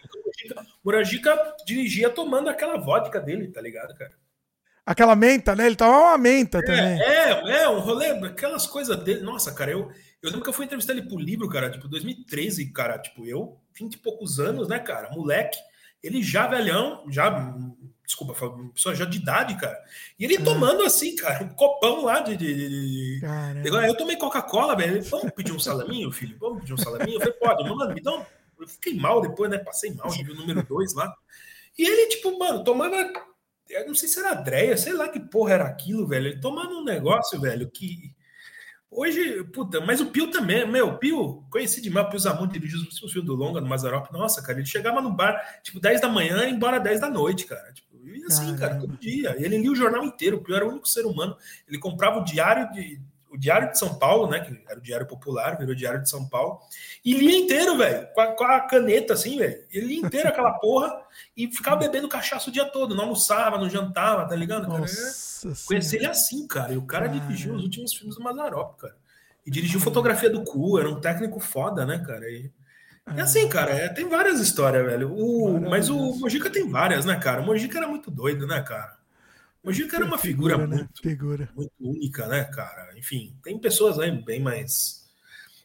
O 0.83 0.91
Mojica 0.91 1.55
dirigia 1.65 2.09
tomando 2.09 2.49
aquela 2.49 2.77
vodka 2.77 3.19
dele, 3.19 3.47
tá 3.47 3.61
ligado, 3.61 3.95
cara? 3.95 4.11
Aquela 4.85 5.15
menta, 5.15 5.55
né? 5.55 5.65
Ele 5.65 5.75
tava 5.75 5.97
uma 5.97 6.17
menta 6.17 6.59
é, 6.59 6.61
também. 6.61 7.01
É, 7.01 7.63
é, 7.63 7.69
um 7.69 7.79
rolê, 7.79 8.07
aquelas 8.25 8.67
coisas 8.67 8.97
dele. 8.97 9.21
Nossa, 9.21 9.53
cara, 9.53 9.71
eu, 9.71 9.89
eu 10.21 10.29
lembro 10.29 10.43
que 10.43 10.49
eu 10.49 10.53
fui 10.53 10.65
entrevistar 10.65 10.93
ele 10.93 11.07
pro 11.07 11.17
livro, 11.17 11.47
cara, 11.47 11.71
tipo, 11.71 11.87
2013, 11.87 12.65
cara, 12.71 12.99
tipo, 12.99 13.25
eu, 13.25 13.57
20 13.73 13.93
e 13.93 13.97
poucos 13.97 14.39
anos, 14.39 14.67
né, 14.67 14.79
cara, 14.79 15.09
moleque, 15.11 15.57
ele 16.03 16.21
já 16.21 16.47
velhão, 16.47 17.05
já, 17.09 17.55
desculpa, 18.05 18.33
pessoa 18.73 18.93
já 18.93 19.05
de 19.05 19.17
idade, 19.17 19.55
cara, 19.59 19.77
e 20.19 20.25
ele 20.25 20.35
é. 20.35 20.41
tomando 20.41 20.83
assim, 20.83 21.15
cara, 21.15 21.43
um 21.43 21.49
copão 21.49 22.03
lá 22.03 22.19
de. 22.19 22.35
de, 22.37 23.19
de... 23.19 23.21
Eu 23.65 23.95
tomei 23.95 24.17
Coca-Cola, 24.17 24.75
velho. 24.75 25.01
Vamos 25.03 25.31
pedir 25.31 25.51
um 25.51 25.59
salaminho, 25.59 26.11
filho? 26.11 26.37
Vamos 26.39 26.59
pedir 26.61 26.73
um 26.73 26.77
salaminho? 26.77 27.15
Eu 27.15 27.19
falei, 27.19 27.33
pode, 27.33 27.69
mano, 27.69 27.93
me 27.93 28.01
dá 28.01 28.11
um. 28.11 28.25
Eu 28.59 28.67
fiquei 28.67 28.95
mal 28.95 29.21
depois, 29.21 29.49
né? 29.49 29.57
Passei 29.57 29.93
mal, 29.93 30.09
nível 30.11 30.35
número 30.35 30.63
2 30.63 30.93
lá. 30.93 31.13
E 31.77 31.85
ele, 31.85 32.07
tipo, 32.07 32.37
mano, 32.37 32.63
tomando 32.63 32.95
eu 33.69 33.87
não 33.87 33.95
sei 33.95 34.07
se 34.09 34.19
era 34.19 34.31
Adreia, 34.31 34.77
sei 34.77 34.93
lá 34.93 35.07
que 35.09 35.19
porra 35.19 35.53
era 35.53 35.65
aquilo, 35.65 36.07
velho. 36.07 36.27
Ele 36.27 36.39
tomando 36.39 36.77
um 36.79 36.83
negócio, 36.83 37.39
velho, 37.39 37.69
que. 37.69 38.13
Hoje, 38.95 39.43
puta, 39.45 39.81
mas 39.81 39.99
o 39.99 40.11
Pio 40.11 40.29
também, 40.29 40.67
meu, 40.67 40.89
o 40.89 40.97
Pio, 40.99 41.43
conheci 41.49 41.81
demais, 41.81 42.05
o 42.05 42.09
Pio 42.11 42.19
Zamon 42.19 42.47
dirigiu 42.47 42.79
o 42.79 43.09
filme 43.09 43.25
do 43.25 43.33
Longa 43.33 43.59
no 43.59 43.67
Mazarop. 43.67 44.11
Nossa, 44.11 44.39
cara, 44.39 44.59
ele 44.59 44.67
chegava 44.67 45.01
no 45.01 45.11
bar, 45.11 45.41
tipo, 45.63 45.79
10 45.79 45.99
da 45.99 46.07
manhã 46.07 46.45
e 46.45 46.51
embora 46.51 46.79
10 46.79 46.99
da 47.01 47.09
noite, 47.09 47.45
cara. 47.45 47.73
Tipo, 47.73 47.92
e 48.23 48.27
assim, 48.27 48.55
Caramba. 48.55 48.59
cara, 48.59 48.79
todo 48.79 48.97
dia. 48.97 49.35
Ele 49.37 49.57
lia 49.57 49.71
o 49.71 49.75
jornal 49.75 50.03
inteiro, 50.03 50.37
o 50.37 50.41
Pio 50.41 50.55
era 50.55 50.65
o 50.65 50.69
único 50.69 50.87
ser 50.87 51.05
humano. 51.05 51.35
Ele 51.67 51.77
comprava 51.77 52.19
o 52.19 52.23
diário 52.23 52.71
de, 52.71 52.99
o 53.33 53.37
Diário 53.37 53.71
de 53.71 53.79
São 53.79 53.97
Paulo, 53.97 54.29
né? 54.29 54.41
Que 54.41 54.63
era 54.69 54.79
o 54.79 54.81
Diário 54.81 55.07
Popular, 55.07 55.57
virou 55.57 55.73
Diário 55.73 56.03
de 56.03 56.09
São 56.09 56.27
Paulo, 56.29 56.59
e 57.03 57.13
lia 57.15 57.39
inteiro, 57.39 57.75
velho, 57.75 58.07
com, 58.13 58.25
com, 58.35 58.43
a 58.43 58.59
caneta 58.61 59.13
assim, 59.13 59.39
velho. 59.39 59.59
Ele 59.71 59.87
lia 59.87 60.05
inteiro 60.05 60.29
aquela 60.29 60.51
porra 60.61 60.95
e 61.35 61.47
ficava 61.47 61.77
bebendo 61.77 62.07
cachaça 62.07 62.49
o 62.49 62.53
dia 62.53 62.65
todo, 62.65 62.93
não 62.93 63.05
almoçava, 63.05 63.57
não 63.57 63.67
jantava, 63.67 64.27
tá 64.27 64.35
ligado? 64.35 64.67
Cara? 64.67 64.85
Conheci 65.65 65.95
ele 65.95 66.05
assim, 66.05 66.45
cara. 66.45 66.73
E 66.73 66.77
o 66.77 66.85
cara 66.85 67.07
dirigiu 67.07 67.55
os 67.55 67.63
últimos 67.63 67.93
filmes 67.93 68.15
do 68.15 68.23
Mazarop, 68.23 68.79
cara. 68.79 68.95
E 69.45 69.49
dirigiu 69.49 69.79
fotografia 69.79 70.29
do 70.29 70.43
cu, 70.43 70.79
era 70.79 70.87
um 70.87 71.01
técnico 71.01 71.39
foda, 71.39 71.87
né, 71.87 71.97
cara? 72.05 72.29
E, 72.29 72.51
e 73.15 73.19
assim, 73.19 73.47
cara, 73.49 73.71
é, 73.71 73.89
tem 73.89 74.07
várias 74.07 74.39
histórias, 74.39 74.85
velho. 74.85 75.13
O, 75.13 75.59
mas 75.59 75.89
o 75.89 76.15
Mojica 76.19 76.49
tem 76.49 76.69
várias, 76.69 77.05
né, 77.05 77.15
cara? 77.17 77.41
O 77.41 77.45
Mojica 77.45 77.77
era 77.77 77.87
muito 77.87 78.09
doido, 78.09 78.47
né, 78.47 78.61
cara? 78.61 78.97
O 79.61 79.67
Mojica 79.67 79.97
era 79.97 80.05
uma 80.05 80.17
figura, 80.17 80.55
figura 80.55 80.67
né? 80.67 80.75
muito, 80.77 81.01
figura. 81.01 81.49
muito 81.55 81.71
única, 81.79 82.27
né, 82.27 82.43
cara? 82.45 82.97
Enfim, 82.97 83.35
tem 83.43 83.57
pessoas 83.59 83.99
aí 83.99 84.11
bem 84.11 84.41
mais. 84.41 85.03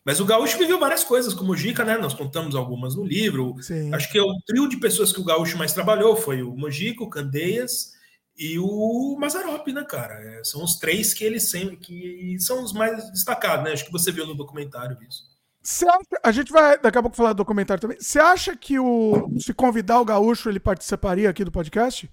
Mas 0.04 0.20
o 0.20 0.24
Gaúcho 0.24 0.56
viveu 0.56 0.80
várias 0.80 1.04
coisas, 1.04 1.34
como 1.34 1.44
o 1.44 1.48
Mojica, 1.48 1.84
né? 1.84 1.98
Nós 1.98 2.14
contamos 2.14 2.54
algumas 2.54 2.96
no 2.96 3.04
livro. 3.04 3.56
Sim. 3.60 3.92
Acho 3.92 4.10
que 4.10 4.18
é 4.18 4.22
o 4.22 4.40
trio 4.46 4.68
de 4.68 4.78
pessoas 4.78 5.12
que 5.12 5.20
o 5.20 5.24
Gaúcho 5.24 5.58
mais 5.58 5.72
trabalhou 5.72 6.16
foi 6.16 6.42
o 6.42 6.56
Mojica, 6.56 7.04
o 7.04 7.10
Candeias 7.10 7.92
e 8.36 8.58
o 8.58 9.16
Mazarop, 9.20 9.66
né, 9.68 9.84
cara? 9.84 10.14
É, 10.14 10.44
são 10.44 10.64
os 10.64 10.78
três 10.78 11.12
que 11.12 11.24
eles 11.24 11.50
sempre 11.50 11.76
que 11.76 12.36
são 12.38 12.62
os 12.62 12.72
mais 12.72 13.10
destacados, 13.10 13.64
né? 13.64 13.72
Acho 13.72 13.84
que 13.84 13.92
você 13.92 14.10
viu 14.10 14.26
no 14.26 14.34
documentário 14.34 14.96
isso. 15.06 15.27
Acha, 15.68 15.98
a 16.24 16.32
gente 16.32 16.50
vai 16.50 16.80
daqui 16.80 16.96
a 16.96 17.02
pouco 17.02 17.16
falar 17.16 17.32
do 17.32 17.38
documentário 17.38 17.80
também. 17.80 17.98
Você 18.00 18.18
acha 18.18 18.56
que 18.56 18.78
o 18.78 19.30
se 19.38 19.52
convidar 19.52 20.00
o 20.00 20.04
Gaúcho 20.04 20.48
ele 20.48 20.58
participaria 20.58 21.28
aqui 21.28 21.44
do 21.44 21.52
podcast? 21.52 22.10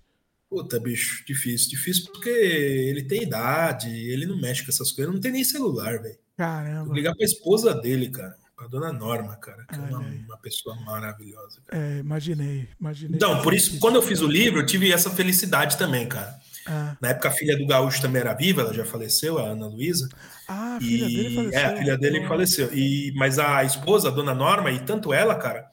Puta, 0.50 0.80
bicho, 0.80 1.24
difícil. 1.26 1.70
Difícil 1.70 2.12
porque 2.12 2.30
ele 2.30 3.04
tem 3.04 3.24
idade, 3.24 3.90
ele 3.90 4.26
não 4.26 4.40
mexe 4.40 4.64
com 4.64 4.72
essas 4.72 4.92
coisas, 4.92 5.14
não 5.14 5.22
tem 5.22 5.32
nem 5.32 5.44
celular, 5.44 6.02
velho. 6.02 6.18
Caramba. 6.38 6.86
Vou 6.86 6.94
ligar 6.94 7.16
pra 7.16 7.26
esposa 7.26 7.74
dele, 7.74 8.10
cara. 8.10 8.36
Pra 8.56 8.68
dona 8.68 8.94
Norma, 8.94 9.36
cara, 9.36 9.66
que 9.66 9.76
é 9.76 9.80
uma, 9.80 10.00
uma, 10.00 10.38
pessoa 10.38 10.76
maravilhosa. 10.78 11.60
Cara. 11.66 11.84
É, 11.84 12.00
imaginei, 12.00 12.70
imaginei. 12.80 13.16
Então, 13.16 13.42
por 13.42 13.54
isso, 13.54 13.78
quando 13.80 13.96
eu 13.96 14.02
fiz 14.02 14.22
o 14.22 14.28
livro, 14.28 14.62
eu 14.62 14.66
tive 14.66 14.94
essa 14.94 15.10
felicidade 15.10 15.78
também, 15.78 16.08
cara. 16.08 16.40
Ah. 16.68 16.98
Na 17.00 17.10
época, 17.10 17.30
a 17.30 17.32
filha 17.32 17.58
do 17.58 17.68
Gaúcho 17.68 18.02
também 18.02 18.22
era 18.22 18.34
viva, 18.34 18.62
ela 18.62 18.74
já 18.74 18.86
faleceu, 18.86 19.38
a 19.38 19.44
Ana 19.44 19.68
Luísa. 19.68 20.10
Ah, 20.48 20.78
a 20.78 20.80
filha 20.80 21.06
e... 21.06 21.16
dele 21.16 21.36
faleceu. 21.36 21.60
É, 21.60 21.66
a 21.66 21.78
filha 21.78 21.98
dele 21.98 22.28
faleceu. 22.28 22.74
E... 22.74 23.14
Mas 23.16 23.40
a 23.40 23.64
esposa, 23.64 24.08
a 24.08 24.12
dona 24.12 24.34
Norma, 24.34 24.72
e 24.72 24.80
tanto 24.80 25.14
ela, 25.14 25.36
cara, 25.36 25.70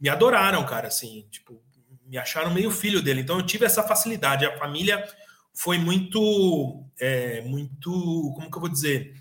me 0.00 0.08
adoraram, 0.08 0.64
cara, 0.64 0.88
assim, 0.88 1.26
tipo, 1.30 1.60
me 2.06 2.16
acharam 2.18 2.52
meio 2.52 2.70
filho 2.70 3.02
dele. 3.02 3.20
Então 3.20 3.38
eu 3.38 3.46
tive 3.46 3.64
essa 3.64 3.82
facilidade. 3.82 4.46
A 4.46 4.58
família 4.58 5.04
foi 5.52 5.78
muito, 5.78 6.84
é, 7.00 7.40
muito, 7.42 7.90
como 8.34 8.50
que 8.50 8.56
eu 8.56 8.60
vou 8.60 8.70
dizer? 8.70 9.14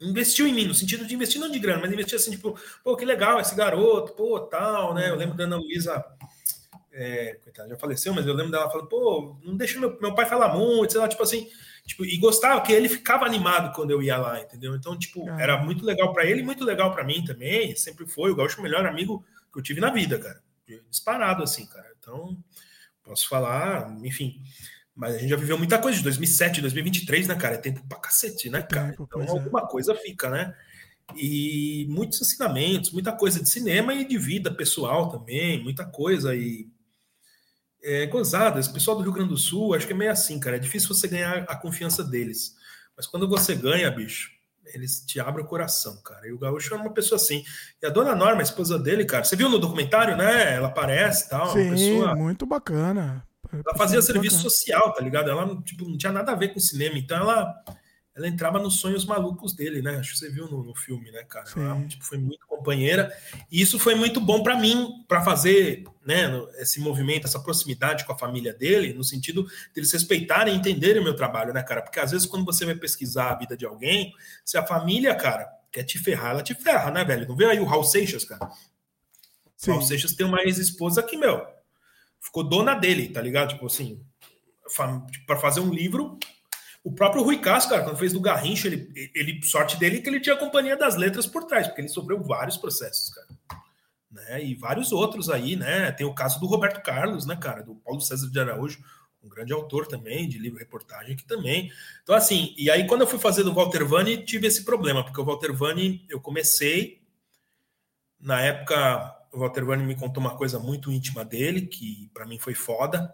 Investiu 0.00 0.46
em 0.46 0.52
mim, 0.52 0.66
no 0.66 0.74
sentido 0.74 1.06
de 1.06 1.14
investir 1.14 1.40
não 1.40 1.50
de 1.50 1.58
grana, 1.58 1.80
mas 1.80 1.92
investiu 1.92 2.18
assim, 2.18 2.32
tipo, 2.32 2.58
pô, 2.82 2.96
que 2.96 3.04
legal 3.04 3.40
esse 3.40 3.54
garoto, 3.54 4.12
pô, 4.12 4.40
tal, 4.40 4.92
né? 4.92 5.08
Eu 5.08 5.16
lembro 5.16 5.36
da 5.36 5.44
Ana 5.44 5.56
Luísa, 5.56 6.04
é, 6.94 7.34
coitada, 7.42 7.68
já 7.68 7.76
faleceu, 7.76 8.14
mas 8.14 8.26
eu 8.26 8.34
lembro 8.34 8.52
dela 8.52 8.70
falando, 8.70 8.88
pô, 8.88 9.36
não 9.44 9.56
deixa 9.56 9.78
meu, 9.78 9.98
meu 10.00 10.14
pai 10.14 10.26
falar 10.26 10.54
muito, 10.54 10.92
sei 10.92 11.00
lá, 11.00 11.08
tipo 11.08 11.22
assim, 11.22 11.48
tipo, 11.84 12.04
e 12.04 12.16
gostava 12.18 12.60
que 12.60 12.72
ele 12.72 12.88
ficava 12.88 13.26
animado 13.26 13.74
quando 13.74 13.90
eu 13.90 14.02
ia 14.02 14.16
lá, 14.16 14.40
entendeu? 14.40 14.74
Então, 14.74 14.96
tipo, 14.96 15.28
ah. 15.28 15.40
era 15.40 15.62
muito 15.62 15.84
legal 15.84 16.12
para 16.12 16.24
ele, 16.24 16.42
muito 16.42 16.64
legal 16.64 16.92
para 16.92 17.04
mim 17.04 17.24
também, 17.24 17.74
sempre 17.74 18.06
foi 18.06 18.30
o 18.30 18.36
gaúcho 18.36 18.62
melhor 18.62 18.86
amigo 18.86 19.24
que 19.52 19.58
eu 19.58 19.62
tive 19.62 19.80
na 19.80 19.90
vida, 19.90 20.18
cara. 20.18 20.40
Disparado 20.88 21.42
assim, 21.42 21.66
cara. 21.66 21.90
Então, 21.98 22.38
posso 23.02 23.28
falar, 23.28 23.94
enfim. 24.02 24.40
Mas 24.94 25.16
a 25.16 25.18
gente 25.18 25.30
já 25.30 25.36
viveu 25.36 25.58
muita 25.58 25.78
coisa 25.78 25.98
de 25.98 26.04
2007, 26.04 26.60
2023, 26.60 27.28
né, 27.28 27.34
cara? 27.34 27.56
É 27.56 27.58
tempo 27.58 27.84
pra 27.88 27.98
cacete, 27.98 28.48
né, 28.48 28.62
cara? 28.62 28.90
Tempo, 28.90 29.04
então 29.04 29.22
é. 29.22 29.28
alguma 29.28 29.60
é. 29.60 29.66
coisa 29.66 29.94
fica, 29.94 30.30
né? 30.30 30.54
E 31.16 31.86
muitos 31.90 32.22
ensinamentos, 32.22 32.90
muita 32.92 33.12
coisa 33.12 33.42
de 33.42 33.50
cinema 33.50 33.92
e 33.92 34.06
de 34.06 34.16
vida 34.16 34.54
pessoal 34.54 35.10
também, 35.10 35.62
muita 35.62 35.84
coisa. 35.84 36.34
E 36.34 36.68
é, 37.84 38.06
gozada. 38.06 38.58
Esse 38.58 38.72
pessoal 38.72 38.96
do 38.96 39.02
Rio 39.02 39.12
Grande 39.12 39.28
do 39.28 39.36
Sul, 39.36 39.74
acho 39.74 39.86
que 39.86 39.92
é 39.92 39.96
meio 39.96 40.10
assim, 40.10 40.40
cara. 40.40 40.56
É 40.56 40.58
difícil 40.58 40.88
você 40.88 41.06
ganhar 41.06 41.44
a 41.48 41.54
confiança 41.54 42.02
deles. 42.02 42.56
Mas 42.96 43.06
quando 43.06 43.28
você 43.28 43.54
ganha, 43.54 43.90
bicho, 43.90 44.30
eles 44.74 45.04
te 45.06 45.20
abrem 45.20 45.44
o 45.44 45.48
coração, 45.48 46.00
cara. 46.02 46.26
E 46.26 46.32
o 46.32 46.38
Gaúcho 46.38 46.74
é 46.74 46.76
uma 46.76 46.92
pessoa 46.92 47.16
assim. 47.16 47.44
E 47.82 47.86
a 47.86 47.90
dona 47.90 48.14
Norma, 48.14 48.40
a 48.40 48.42
esposa 48.42 48.78
dele, 48.78 49.04
cara, 49.04 49.24
você 49.24 49.36
viu 49.36 49.48
no 49.48 49.58
documentário, 49.58 50.16
né? 50.16 50.54
Ela 50.54 50.68
aparece 50.68 51.26
e 51.26 51.28
tal. 51.28 51.52
Sim, 51.52 51.70
pessoa... 51.70 52.14
muito 52.14 52.46
bacana. 52.46 53.26
Ela 53.52 53.76
fazia 53.76 54.00
serviço 54.00 54.36
bacana. 54.36 54.50
social, 54.50 54.92
tá 54.92 55.02
ligado? 55.02 55.30
Ela 55.30 55.62
tipo, 55.62 55.88
não 55.88 55.96
tinha 55.96 56.10
nada 56.10 56.32
a 56.32 56.36
ver 56.36 56.48
com 56.48 56.58
cinema. 56.58 56.98
Então 56.98 57.18
ela 57.18 57.54
ela 58.16 58.28
entrava 58.28 58.60
nos 58.60 58.78
sonhos 58.78 59.04
malucos 59.04 59.54
dele, 59.54 59.82
né? 59.82 59.96
Acho 59.96 60.12
que 60.12 60.18
você 60.18 60.30
viu 60.30 60.48
no, 60.48 60.62
no 60.62 60.74
filme, 60.74 61.10
né, 61.10 61.24
cara? 61.24 61.46
Ela, 61.56 61.84
tipo, 61.86 62.04
foi 62.04 62.16
muito 62.16 62.46
companheira. 62.46 63.12
E 63.50 63.60
isso 63.60 63.76
foi 63.76 63.96
muito 63.96 64.20
bom 64.20 64.40
para 64.40 64.56
mim, 64.56 65.04
para 65.08 65.20
fazer 65.22 65.84
né, 66.06 66.30
esse 66.58 66.80
movimento, 66.80 67.26
essa 67.26 67.40
proximidade 67.40 68.04
com 68.04 68.12
a 68.12 68.18
família 68.18 68.54
dele, 68.54 68.92
no 68.92 69.02
sentido 69.02 69.44
deles 69.74 69.90
respeitarem 69.90 70.54
e 70.54 70.56
entenderem 70.56 71.00
o 71.00 71.04
meu 71.04 71.16
trabalho, 71.16 71.52
né, 71.52 71.60
cara? 71.64 71.82
Porque 71.82 71.98
às 71.98 72.12
vezes 72.12 72.24
quando 72.24 72.44
você 72.44 72.64
vai 72.64 72.76
pesquisar 72.76 73.32
a 73.32 73.34
vida 73.36 73.56
de 73.56 73.66
alguém, 73.66 74.14
se 74.44 74.56
a 74.56 74.64
família, 74.64 75.12
cara, 75.16 75.48
quer 75.72 75.82
te 75.82 75.98
ferrar, 75.98 76.30
ela 76.30 76.42
te 76.42 76.54
ferra, 76.54 76.92
né, 76.92 77.04
velho? 77.04 77.26
Não 77.26 77.34
vê 77.34 77.46
aí 77.46 77.58
o 77.58 77.64
Raul 77.64 77.82
Seixas, 77.82 78.24
cara? 78.24 78.48
Sim. 79.56 79.72
O 79.72 79.74
Raul 79.74 79.86
Seixas 79.86 80.12
tem 80.12 80.24
uma 80.24 80.40
ex-esposa 80.44 81.02
que, 81.02 81.16
meu, 81.16 81.44
ficou 82.20 82.44
dona 82.44 82.74
dele, 82.74 83.08
tá 83.08 83.20
ligado? 83.20 83.48
Tipo 83.54 83.66
assim, 83.66 84.00
para 85.26 85.36
fazer 85.36 85.58
um 85.58 85.74
livro 85.74 86.16
o 86.84 86.92
próprio 86.92 87.22
Rui 87.22 87.38
Castro, 87.38 87.70
cara, 87.70 87.82
quando 87.82 87.96
fez 87.96 88.12
do 88.12 88.20
Garrincha, 88.20 88.68
ele, 88.68 89.10
ele, 89.14 89.42
sorte 89.42 89.78
dele 89.78 89.96
é 89.96 90.00
que 90.02 90.08
ele 90.08 90.20
tinha 90.20 90.34
a 90.34 90.38
companhia 90.38 90.76
das 90.76 90.96
letras 90.96 91.26
por 91.26 91.44
trás, 91.44 91.66
porque 91.66 91.80
ele 91.80 91.88
sofreu 91.88 92.22
vários 92.22 92.58
processos, 92.58 93.08
cara. 93.08 93.28
Né? 94.10 94.44
E 94.44 94.54
vários 94.54 94.92
outros 94.92 95.30
aí, 95.30 95.56
né? 95.56 95.90
Tem 95.92 96.06
o 96.06 96.14
caso 96.14 96.38
do 96.38 96.46
Roberto 96.46 96.82
Carlos, 96.82 97.24
né, 97.24 97.36
cara, 97.36 97.62
do 97.62 97.74
Paulo 97.76 98.02
César 98.02 98.30
de 98.30 98.38
Araújo, 98.38 98.84
um 99.22 99.28
grande 99.30 99.54
autor 99.54 99.86
também, 99.86 100.28
de 100.28 100.38
livro 100.38 100.58
reportagem 100.58 101.14
aqui 101.14 101.24
também. 101.24 101.72
Então, 102.02 102.14
assim, 102.14 102.54
e 102.58 102.70
aí 102.70 102.86
quando 102.86 103.00
eu 103.00 103.06
fui 103.06 103.18
fazer 103.18 103.42
do 103.44 103.54
Walter 103.54 103.86
Vani, 103.86 104.22
tive 104.22 104.46
esse 104.46 104.62
problema, 104.62 105.02
porque 105.02 105.18
o 105.18 105.24
Walter 105.24 105.54
Vani, 105.54 106.04
eu 106.10 106.20
comecei, 106.20 107.02
na 108.20 108.42
época, 108.42 109.26
o 109.32 109.38
Walter 109.38 109.64
Vani 109.64 109.84
me 109.84 109.96
contou 109.96 110.20
uma 110.20 110.36
coisa 110.36 110.58
muito 110.58 110.92
íntima 110.92 111.24
dele, 111.24 111.62
que 111.62 112.10
para 112.12 112.26
mim 112.26 112.38
foi 112.38 112.52
foda, 112.52 113.12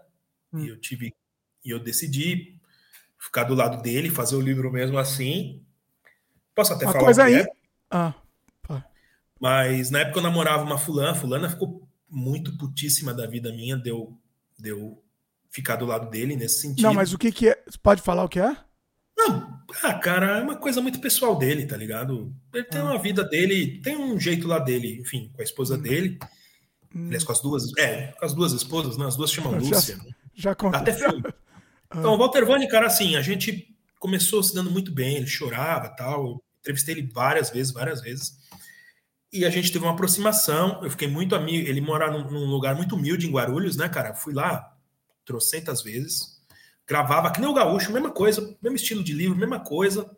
hum. 0.51 0.65
e 0.65 0.67
eu 0.67 0.77
tive, 0.77 1.15
e 1.63 1.69
eu 1.69 1.79
decidi 1.79 2.60
ficar 3.21 3.43
do 3.43 3.53
lado 3.53 3.81
dele, 3.81 4.09
fazer 4.09 4.35
o 4.35 4.41
livro 4.41 4.71
mesmo 4.71 4.97
assim. 4.97 5.63
Posso 6.55 6.73
até 6.73 6.85
uma 6.85 6.91
falar 6.91 7.05
coisa 7.05 7.23
aí. 7.23 7.35
É. 7.35 7.47
Ah, 7.89 8.13
pá. 8.67 8.83
Mas 9.39 9.91
na 9.91 9.99
época 9.99 10.19
eu 10.19 10.23
namorava 10.23 10.63
uma 10.63 10.77
fulana, 10.77 11.11
a 11.11 11.15
fulana 11.15 11.49
ficou 11.49 11.87
muito 12.09 12.57
putíssima 12.57 13.13
da 13.13 13.27
vida 13.27 13.51
minha, 13.51 13.77
deu, 13.77 14.17
deu 14.57 15.01
ficar 15.51 15.75
do 15.75 15.85
lado 15.85 16.09
dele 16.09 16.35
nesse 16.35 16.61
sentido. 16.61 16.83
Não, 16.83 16.93
mas 16.93 17.13
o 17.13 17.17
que 17.17 17.31
que 17.31 17.49
é? 17.49 17.63
Você 17.67 17.77
pode 17.77 18.01
falar 18.01 18.23
o 18.23 18.29
que 18.29 18.39
é? 18.39 18.57
Não, 19.15 19.61
ah, 19.83 19.93
cara, 19.93 20.39
é 20.39 20.41
uma 20.41 20.55
coisa 20.55 20.81
muito 20.81 20.99
pessoal 20.99 21.37
dele, 21.37 21.67
tá 21.67 21.77
ligado? 21.77 22.33
Ele 22.51 22.63
tem 22.63 22.81
ah. 22.81 22.85
uma 22.85 22.97
vida 22.97 23.23
dele, 23.23 23.79
tem 23.81 23.95
um 23.95 24.19
jeito 24.19 24.47
lá 24.47 24.57
dele, 24.57 24.99
enfim, 24.99 25.31
com 25.33 25.41
a 25.41 25.43
esposa 25.43 25.75
hum. 25.75 25.81
dele. 25.81 26.17
Hum. 26.93 27.05
Aliás, 27.05 27.23
com 27.23 27.31
as 27.31 27.39
duas, 27.39 27.77
é, 27.77 28.07
com 28.07 28.25
as 28.25 28.33
duas 28.33 28.51
esposas, 28.51 28.97
né? 28.97 29.05
As 29.05 29.15
duas 29.15 29.31
chamam 29.31 29.53
Lúcia. 29.53 29.95
Já, 29.95 30.03
já 30.33 30.51
aconteceu. 30.51 30.81
Até 30.81 30.93
filme. 30.93 31.23
Então, 31.93 32.13
o 32.13 32.17
Walter 32.17 32.45
Vani, 32.45 32.67
cara, 32.67 32.87
assim, 32.87 33.15
a 33.15 33.21
gente 33.21 33.75
começou 33.99 34.41
se 34.41 34.53
dando 34.53 34.71
muito 34.71 34.91
bem, 34.91 35.17
ele 35.17 35.27
chorava 35.27 35.89
tal. 35.89 36.43
Entrevistei 36.59 36.95
ele 36.95 37.11
várias 37.13 37.49
vezes, 37.49 37.73
várias 37.73 38.01
vezes. 38.01 38.37
E 39.31 39.45
a 39.45 39.49
gente 39.49 39.71
teve 39.71 39.85
uma 39.85 39.93
aproximação. 39.93 40.83
Eu 40.83 40.89
fiquei 40.89 41.07
muito 41.07 41.35
amigo. 41.35 41.67
Ele 41.67 41.81
mora 41.81 42.11
num, 42.11 42.29
num 42.29 42.45
lugar 42.45 42.75
muito 42.75 42.95
humilde 42.95 43.27
em 43.27 43.31
Guarulhos, 43.31 43.77
né, 43.77 43.87
cara? 43.87 44.13
Fui 44.13 44.33
lá 44.33 44.75
trocentas 45.25 45.81
vezes. 45.81 46.41
Gravava 46.87 47.31
que 47.31 47.39
nem 47.39 47.49
o 47.49 47.53
Gaúcho, 47.53 47.93
mesma 47.93 48.11
coisa, 48.11 48.57
mesmo 48.61 48.75
estilo 48.75 49.03
de 49.03 49.13
livro, 49.13 49.37
mesma 49.37 49.59
coisa. 49.59 50.09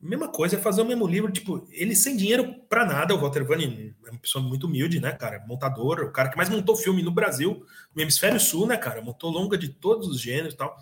Mesma 0.00 0.28
coisa, 0.28 0.56
é 0.56 0.58
fazer 0.58 0.80
o 0.80 0.86
mesmo 0.86 1.06
livro, 1.06 1.30
tipo, 1.30 1.66
ele 1.70 1.94
sem 1.94 2.16
dinheiro 2.16 2.54
para 2.68 2.86
nada, 2.86 3.14
o 3.14 3.18
Walter 3.18 3.44
Vani 3.44 3.94
é 4.06 4.10
uma 4.10 4.18
pessoa 4.18 4.42
muito 4.42 4.66
humilde, 4.66 4.98
né, 4.98 5.12
cara, 5.12 5.44
montador, 5.46 6.00
o 6.00 6.10
cara 6.10 6.30
que 6.30 6.36
mais 6.38 6.48
montou 6.48 6.74
filme 6.74 7.02
no 7.02 7.10
Brasil, 7.10 7.64
no 7.94 8.00
hemisfério 8.00 8.40
sul, 8.40 8.66
né, 8.66 8.78
cara, 8.78 9.02
montou 9.02 9.30
longa 9.30 9.58
de 9.58 9.68
todos 9.68 10.08
os 10.08 10.18
gêneros 10.18 10.54
e 10.54 10.56
tal. 10.56 10.74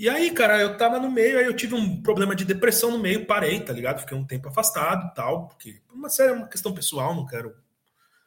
E 0.00 0.08
aí, 0.08 0.30
cara, 0.30 0.58
eu 0.58 0.78
tava 0.78 0.98
no 0.98 1.10
meio, 1.10 1.38
aí 1.38 1.44
eu 1.44 1.54
tive 1.54 1.74
um 1.74 2.00
problema 2.00 2.34
de 2.34 2.46
depressão 2.46 2.90
no 2.90 2.98
meio, 2.98 3.26
parei, 3.26 3.60
tá 3.60 3.70
ligado? 3.70 4.00
Fiquei 4.00 4.16
um 4.16 4.24
tempo 4.24 4.48
afastado 4.48 5.08
e 5.08 5.14
tal, 5.14 5.48
porque 5.48 5.82
uma 5.92 6.08
série 6.08 6.30
é 6.30 6.34
uma 6.34 6.48
questão 6.48 6.72
pessoal, 6.72 7.14
não 7.14 7.26
quero. 7.26 7.54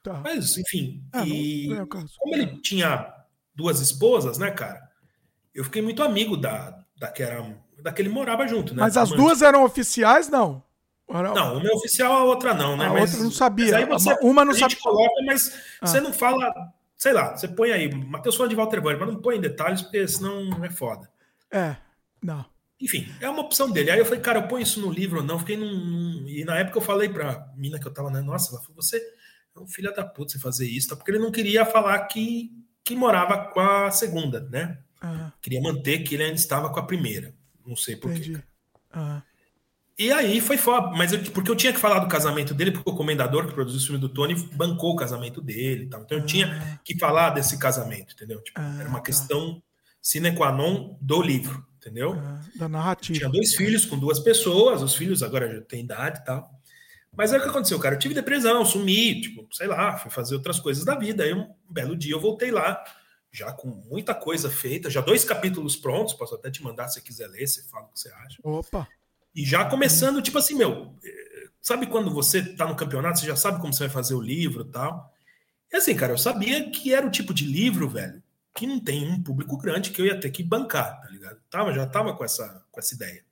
Tá. 0.03 0.21
Mas, 0.23 0.55
enfim. 0.55 1.03
Ah, 1.11 1.25
e 1.25 1.69
não, 1.69 1.87
como 1.87 2.35
ele 2.35 2.61
tinha 2.61 3.11
duas 3.55 3.79
esposas, 3.79 4.37
né, 4.37 4.51
cara? 4.51 4.87
Eu 5.51 5.63
fiquei 5.63 5.81
muito 5.81 6.03
amigo 6.03 6.37
da, 6.37 6.85
da 6.95 7.07
que 7.07 7.23
era, 7.23 7.41
da 7.83 7.91
que 7.91 8.01
ele 8.01 8.09
morava 8.09 8.47
junto, 8.47 8.73
né? 8.73 8.81
Mas 8.81 8.95
as 8.95 9.09
duas 9.09 9.41
eram 9.41 9.63
oficiais, 9.65 10.29
não? 10.29 10.63
Não, 11.09 11.57
uma 11.57 11.67
é 11.67 11.71
oficial, 11.73 12.13
a 12.13 12.23
outra 12.23 12.53
não, 12.53 12.77
né? 12.77 12.85
A 12.85 12.93
mas, 12.93 13.11
outra 13.11 13.25
não 13.25 13.31
sabia. 13.31 13.77
Aí 13.77 13.85
você, 13.85 14.17
uma 14.21 14.45
não 14.45 14.53
sabia. 14.53 14.77
coloca, 14.81 15.21
mas 15.25 15.53
ah. 15.81 15.85
você 15.85 15.99
não 15.99 16.13
fala, 16.13 16.51
sei 16.95 17.11
lá, 17.11 17.35
você 17.35 17.47
põe 17.47 17.71
aí, 17.71 17.93
Matheus 17.93 18.35
fala 18.35 18.47
de 18.47 18.55
Walter 18.55 18.81
Vani, 18.81 18.99
mas 18.99 19.09
não 19.09 19.21
põe 19.21 19.35
em 19.35 19.41
detalhes, 19.41 19.81
porque 19.81 20.07
senão 20.07 20.63
é 20.63 20.71
foda. 20.71 21.11
É, 21.51 21.75
não. 22.21 22.45
Enfim, 22.81 23.13
é 23.19 23.29
uma 23.29 23.41
opção 23.41 23.69
dele. 23.69 23.91
Aí 23.91 23.99
eu 23.99 24.05
falei, 24.05 24.21
cara, 24.21 24.39
eu 24.39 24.47
ponho 24.47 24.63
isso 24.63 24.79
no 24.79 24.89
livro 24.89 25.19
ou 25.19 25.23
não? 25.23 25.37
Fiquei 25.37 25.57
num, 25.57 25.73
num, 25.73 26.27
E 26.27 26.43
na 26.45 26.57
época 26.57 26.77
eu 26.77 26.81
falei 26.81 27.09
pra 27.09 27.47
mina 27.55 27.79
que 27.79 27.87
eu 27.87 27.93
tava, 27.93 28.09
né? 28.09 28.21
Nossa, 28.21 28.51
ela 28.51 28.61
falou, 28.61 28.81
você 28.81 28.97
é 29.55 29.59
um 29.59 29.67
filho 29.67 29.93
da 29.93 30.03
puta 30.05 30.31
você 30.31 30.39
fazer 30.39 30.67
isso, 30.67 30.89
tá? 30.89 30.95
porque 30.95 31.11
ele 31.11 31.19
não 31.19 31.31
queria 31.31 31.65
falar 31.65 31.99
que, 32.07 32.51
que 32.83 32.95
morava 32.95 33.51
com 33.51 33.59
a 33.59 33.91
segunda, 33.91 34.39
né? 34.49 34.79
Ah. 35.01 35.31
Queria 35.41 35.61
manter 35.61 35.99
que 35.99 36.15
ele 36.15 36.23
ainda 36.23 36.35
estava 36.35 36.69
com 36.71 36.79
a 36.79 36.85
primeira. 36.85 37.35
Não 37.65 37.75
sei 37.75 37.95
porquê. 37.95 38.39
Ah. 38.91 39.21
E 39.97 40.11
aí 40.11 40.41
foi 40.41 40.57
foda, 40.57 40.87
mas 40.97 41.13
eu, 41.13 41.19
porque 41.31 41.51
eu 41.51 41.55
tinha 41.55 41.71
que 41.71 41.79
falar 41.79 41.99
do 41.99 42.07
casamento 42.07 42.53
dele, 42.53 42.71
porque 42.71 42.89
o 42.89 42.95
comendador 42.95 43.47
que 43.47 43.53
produziu 43.53 43.79
o 43.79 43.83
filme 43.83 43.99
do 43.99 44.09
Tony 44.09 44.33
bancou 44.53 44.93
o 44.93 44.95
casamento 44.95 45.39
dele 45.39 45.87
tal. 45.87 46.01
Então 46.01 46.17
eu 46.17 46.25
tinha 46.25 46.47
ah. 46.47 46.79
que 46.83 46.97
falar 46.97 47.29
desse 47.29 47.57
casamento, 47.59 48.13
entendeu? 48.13 48.41
Tipo, 48.41 48.59
ah, 48.59 48.77
era 48.79 48.89
uma 48.89 48.99
tá. 48.99 49.05
questão 49.05 49.61
sine 50.01 50.31
qua 50.35 50.51
non 50.51 50.97
do 50.99 51.21
livro, 51.21 51.65
entendeu? 51.77 52.13
Ah, 52.13 52.41
da 52.55 52.67
narrativa. 52.67 53.19
Tinha 53.19 53.29
dois 53.29 53.53
filhos 53.53 53.85
com 53.85 53.97
duas 53.97 54.19
pessoas, 54.19 54.81
os 54.81 54.95
filhos 54.95 55.21
agora 55.21 55.53
já 55.53 55.61
têm 55.61 55.81
idade 55.81 56.19
e 56.19 56.25
tal. 56.25 56.49
Mas 57.15 57.31
aí 57.31 57.39
o 57.39 57.43
que 57.43 57.49
aconteceu, 57.49 57.79
cara? 57.79 57.93
Eu 57.93 57.99
tive 57.99 58.15
depressão, 58.15 58.65
sumi, 58.65 59.21
tipo, 59.21 59.47
sei 59.51 59.67
lá, 59.67 59.95
fui 59.97 60.09
fazer 60.09 60.33
outras 60.33 60.59
coisas 60.59 60.83
da 60.83 60.95
vida. 60.95 61.23
Aí 61.23 61.33
um 61.33 61.47
belo 61.69 61.95
dia 61.95 62.13
eu 62.13 62.19
voltei 62.19 62.49
lá, 62.49 62.83
já 63.33 63.51
com 63.51 63.67
muita 63.67 64.13
coisa 64.13 64.47
feita, 64.47 64.91
já 64.91 65.01
dois 65.01 65.23
capítulos 65.23 65.75
prontos, 65.75 66.13
posso 66.13 66.35
até 66.35 66.51
te 66.51 66.61
mandar 66.61 66.87
se 66.87 66.95
você 66.95 67.01
quiser 67.01 67.27
ler, 67.27 67.47
você 67.47 67.63
fala 67.63 67.85
o 67.85 67.87
que 67.87 67.99
você 67.99 68.09
acha. 68.09 68.37
Opa! 68.43 68.87
E 69.35 69.43
já 69.43 69.65
começando, 69.65 70.21
tipo 70.21 70.37
assim, 70.37 70.53
meu, 70.53 70.95
eh, 71.03 71.49
sabe 71.59 71.87
quando 71.87 72.13
você 72.13 72.55
tá 72.55 72.67
no 72.67 72.75
campeonato, 72.75 73.19
você 73.19 73.25
já 73.25 73.35
sabe 73.35 73.59
como 73.59 73.73
você 73.73 73.85
vai 73.85 73.89
fazer 73.89 74.13
o 74.13 74.21
livro 74.21 74.61
e 74.61 74.71
tal. 74.71 75.11
E 75.71 75.75
assim, 75.75 75.95
cara, 75.95 76.13
eu 76.13 76.17
sabia 76.19 76.69
que 76.69 76.93
era 76.93 77.07
o 77.07 77.09
tipo 77.09 77.33
de 77.33 77.43
livro, 77.43 77.89
velho, 77.89 78.21
que 78.53 78.67
não 78.67 78.79
tem 78.79 79.09
um 79.09 79.23
público 79.23 79.57
grande 79.57 79.89
que 79.89 79.99
eu 79.99 80.05
ia 80.05 80.19
ter 80.19 80.29
que 80.29 80.43
bancar, 80.43 81.01
tá 81.01 81.09
ligado? 81.09 81.39
Tava, 81.49 81.73
já 81.73 81.87
tava 81.87 82.15
com 82.15 82.23
essa, 82.23 82.63
com 82.71 82.79
essa 82.79 82.93
ideia. 82.93 83.25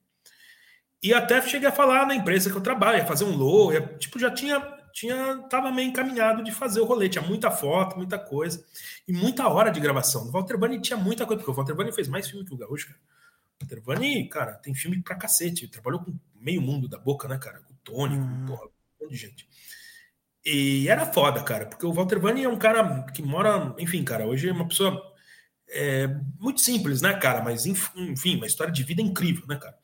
E 1.03 1.13
até 1.13 1.39
cheguei 1.47 1.69
a 1.69 1.71
falar 1.71 2.07
na 2.07 2.15
empresa 2.15 2.49
que 2.49 2.55
eu 2.55 2.61
trabalho, 2.61 2.97
ia 2.97 3.05
fazer 3.05 3.25
um 3.25 3.35
logo, 3.35 3.73
ia, 3.73 3.81
tipo, 3.99 4.17
já 4.17 4.31
tinha, 4.31 4.59
tinha, 4.91 5.37
tava 5.49 5.71
meio 5.71 5.89
encaminhado 5.89 6.43
de 6.43 6.51
fazer 6.51 6.79
o 6.81 6.85
rolê, 6.85 7.09
tinha 7.09 7.21
muita 7.23 7.49
foto, 7.51 7.97
muita 7.97 8.19
coisa, 8.19 8.63
e 9.07 9.13
muita 9.13 9.47
hora 9.47 9.71
de 9.71 9.79
gravação. 9.79 10.27
O 10.27 10.31
Walter 10.31 10.57
Bunny 10.57 10.79
tinha 10.81 10.97
muita 10.97 11.25
coisa, 11.25 11.39
porque 11.39 11.51
o 11.51 11.53
Walter 11.53 11.75
Bunny 11.75 11.91
fez 11.91 12.07
mais 12.07 12.29
filme 12.29 12.45
que 12.45 12.53
o 12.53 12.57
Gaúcho, 12.57 12.87
cara. 12.87 12.99
O 12.99 13.63
Walter 13.63 13.81
Bunny, 13.81 14.29
cara, 14.29 14.53
tem 14.53 14.73
filme 14.73 15.01
pra 15.01 15.15
cacete, 15.15 15.67
trabalhou 15.67 16.03
com 16.03 16.17
meio 16.35 16.61
mundo 16.61 16.87
da 16.87 16.97
boca, 16.97 17.27
né, 17.27 17.37
cara? 17.37 17.61
Com 17.61 17.73
o 17.73 17.77
Tony, 17.83 18.15
uhum. 18.15 18.39
com 18.39 18.45
porra, 18.47 18.65
um 18.65 19.03
monte 19.03 19.11
de 19.11 19.17
gente. 19.17 19.47
E 20.43 20.87
era 20.89 21.05
foda, 21.05 21.43
cara, 21.43 21.67
porque 21.67 21.85
o 21.85 21.93
Walter 21.93 22.19
Bunny 22.19 22.43
é 22.43 22.49
um 22.49 22.57
cara 22.57 23.03
que 23.13 23.21
mora, 23.21 23.75
enfim, 23.77 24.03
cara, 24.03 24.25
hoje 24.25 24.49
é 24.49 24.51
uma 24.51 24.67
pessoa 24.67 24.99
é, 25.69 26.07
muito 26.39 26.61
simples, 26.61 27.01
né, 27.01 27.13
cara? 27.13 27.43
Mas, 27.43 27.65
enfim, 27.65 28.35
uma 28.35 28.47
história 28.47 28.73
de 28.73 28.83
vida 28.83 29.01
incrível, 29.01 29.45
né, 29.47 29.55
cara? 29.57 29.77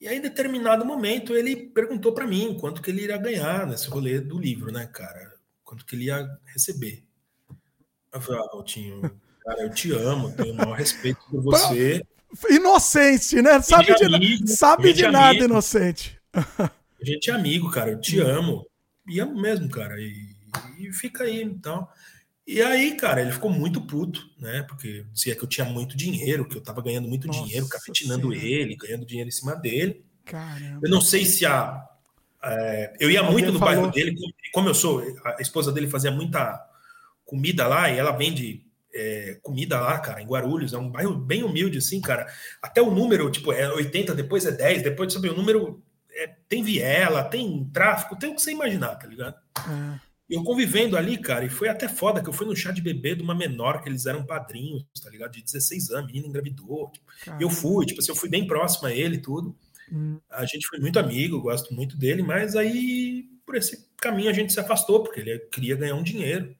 E 0.00 0.06
aí, 0.06 0.18
em 0.18 0.20
determinado 0.20 0.84
momento, 0.84 1.34
ele 1.34 1.56
perguntou 1.56 2.12
para 2.12 2.26
mim 2.26 2.56
quanto 2.60 2.82
que 2.82 2.90
ele 2.90 3.02
iria 3.02 3.16
ganhar 3.16 3.66
nesse 3.66 3.88
rolê 3.88 4.20
do 4.20 4.38
livro, 4.38 4.70
né, 4.70 4.86
cara? 4.86 5.34
Quanto 5.64 5.86
que 5.86 5.96
ele 5.96 6.04
ia 6.04 6.28
receber. 6.44 7.02
Eu 8.12 8.20
falei, 8.20 8.40
ah, 8.42 8.48
Valtinho, 8.52 9.20
cara, 9.40 9.62
eu 9.62 9.70
te 9.70 9.92
amo, 9.92 10.32
tenho 10.32 10.52
o 10.52 10.56
maior 10.56 10.76
respeito 10.76 11.20
por 11.30 11.42
você. 11.42 12.04
Inocente, 12.50 13.40
né? 13.40 13.60
Sabe 13.62 13.94
de, 13.94 14.04
amigo, 14.04 14.48
sabe 14.48 14.92
de 14.92 15.02
nada, 15.04 15.30
amigo. 15.30 15.44
inocente. 15.44 16.20
A 16.34 17.04
gente 17.04 17.30
é 17.30 17.34
amigo, 17.34 17.70
cara, 17.70 17.92
eu 17.92 18.00
te 18.00 18.20
amo. 18.20 18.66
E 19.08 19.20
amo 19.20 19.40
mesmo, 19.40 19.68
cara. 19.68 19.98
E, 19.98 20.36
e 20.78 20.92
fica 20.92 21.24
aí, 21.24 21.42
então. 21.42 21.88
E 22.46 22.62
aí, 22.62 22.96
cara, 22.96 23.20
ele 23.20 23.32
ficou 23.32 23.50
muito 23.50 23.80
puto, 23.80 24.24
né? 24.38 24.62
Porque 24.68 25.04
dizia 25.12 25.34
que 25.34 25.42
eu 25.42 25.48
tinha 25.48 25.64
muito 25.64 25.96
dinheiro, 25.96 26.46
que 26.46 26.56
eu 26.56 26.60
tava 26.60 26.80
ganhando 26.80 27.08
muito 27.08 27.26
Nossa 27.26 27.42
dinheiro, 27.42 27.68
cafetinando 27.68 28.32
ele, 28.32 28.76
ganhando 28.76 29.04
dinheiro 29.04 29.28
em 29.28 29.32
cima 29.32 29.56
dele. 29.56 30.04
Caramba. 30.24 30.80
Eu 30.82 30.90
não 30.90 31.00
sei 31.00 31.24
se 31.24 31.44
a, 31.44 31.84
É, 32.42 32.94
eu 33.00 33.10
ia 33.10 33.22
muito 33.24 33.50
no 33.50 33.58
falou. 33.58 33.74
bairro 33.74 33.90
dele, 33.92 34.14
como 34.52 34.68
eu 34.68 34.74
sou, 34.74 35.02
a 35.24 35.40
esposa 35.40 35.72
dele 35.72 35.88
fazia 35.88 36.10
muita 36.12 36.64
comida 37.24 37.66
lá 37.66 37.90
e 37.90 37.98
ela 37.98 38.12
vende 38.12 38.64
é, 38.94 39.38
comida 39.42 39.80
lá, 39.80 39.98
cara, 39.98 40.22
em 40.22 40.26
Guarulhos, 40.26 40.72
é 40.72 40.78
um 40.78 40.88
bairro 40.88 41.14
bem 41.16 41.42
humilde, 41.42 41.78
assim, 41.78 42.00
cara. 42.00 42.26
Até 42.62 42.80
o 42.80 42.90
número, 42.90 43.30
tipo, 43.30 43.52
é 43.52 43.68
80, 43.72 44.14
depois 44.14 44.46
é 44.46 44.52
10, 44.52 44.82
depois, 44.82 45.12
sabe, 45.12 45.28
o 45.28 45.36
número 45.36 45.82
é, 46.12 46.28
tem 46.48 46.62
viela, 46.62 47.24
tem 47.24 47.68
tráfico, 47.72 48.16
tem 48.16 48.30
o 48.30 48.34
que 48.36 48.40
você 48.40 48.52
imaginar, 48.52 48.94
tá 48.94 49.06
ligado? 49.06 49.36
É. 49.58 50.00
Eu 50.28 50.42
convivendo 50.42 50.96
ali, 50.96 51.16
cara, 51.16 51.44
e 51.44 51.48
foi 51.48 51.68
até 51.68 51.88
foda 51.88 52.20
que 52.20 52.28
eu 52.28 52.32
fui 52.32 52.46
no 52.46 52.56
chá 52.56 52.72
de 52.72 52.82
bebê 52.82 53.14
de 53.14 53.22
uma 53.22 53.34
menor, 53.34 53.80
que 53.80 53.88
eles 53.88 54.06
eram 54.06 54.26
padrinhos, 54.26 54.84
tá 55.00 55.08
ligado? 55.08 55.32
De 55.32 55.42
16 55.42 55.90
anos, 55.90 56.06
menina 56.06 56.26
engravidou. 56.26 56.90
Tipo, 56.90 57.06
eu 57.40 57.48
fui, 57.48 57.86
tipo 57.86 58.00
assim, 58.00 58.10
eu 58.10 58.16
fui 58.16 58.28
bem 58.28 58.46
próximo 58.46 58.88
a 58.88 58.92
ele 58.92 59.16
e 59.16 59.20
tudo. 59.22 59.56
Hum. 59.90 60.18
A 60.28 60.44
gente 60.44 60.66
foi 60.66 60.80
muito 60.80 60.98
amigo, 60.98 61.40
gosto 61.40 61.72
muito 61.72 61.96
dele, 61.96 62.22
mas 62.22 62.56
aí 62.56 63.28
por 63.46 63.54
esse 63.54 63.88
caminho 63.96 64.28
a 64.28 64.32
gente 64.32 64.52
se 64.52 64.58
afastou, 64.58 65.02
porque 65.02 65.20
ele 65.20 65.38
queria 65.38 65.76
ganhar 65.76 65.94
um 65.94 66.02
dinheiro. 66.02 66.54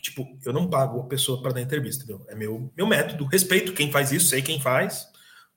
Tipo, 0.00 0.38
eu 0.44 0.52
não 0.52 0.70
pago 0.70 1.00
a 1.00 1.06
pessoa 1.06 1.42
para 1.42 1.52
dar 1.52 1.60
entrevista, 1.60 2.04
entendeu? 2.04 2.24
É 2.28 2.34
meu, 2.34 2.72
meu 2.76 2.86
método, 2.86 3.24
respeito 3.24 3.72
quem 3.72 3.90
faz 3.90 4.12
isso, 4.12 4.28
sei 4.28 4.40
quem 4.40 4.60
faz, 4.60 5.08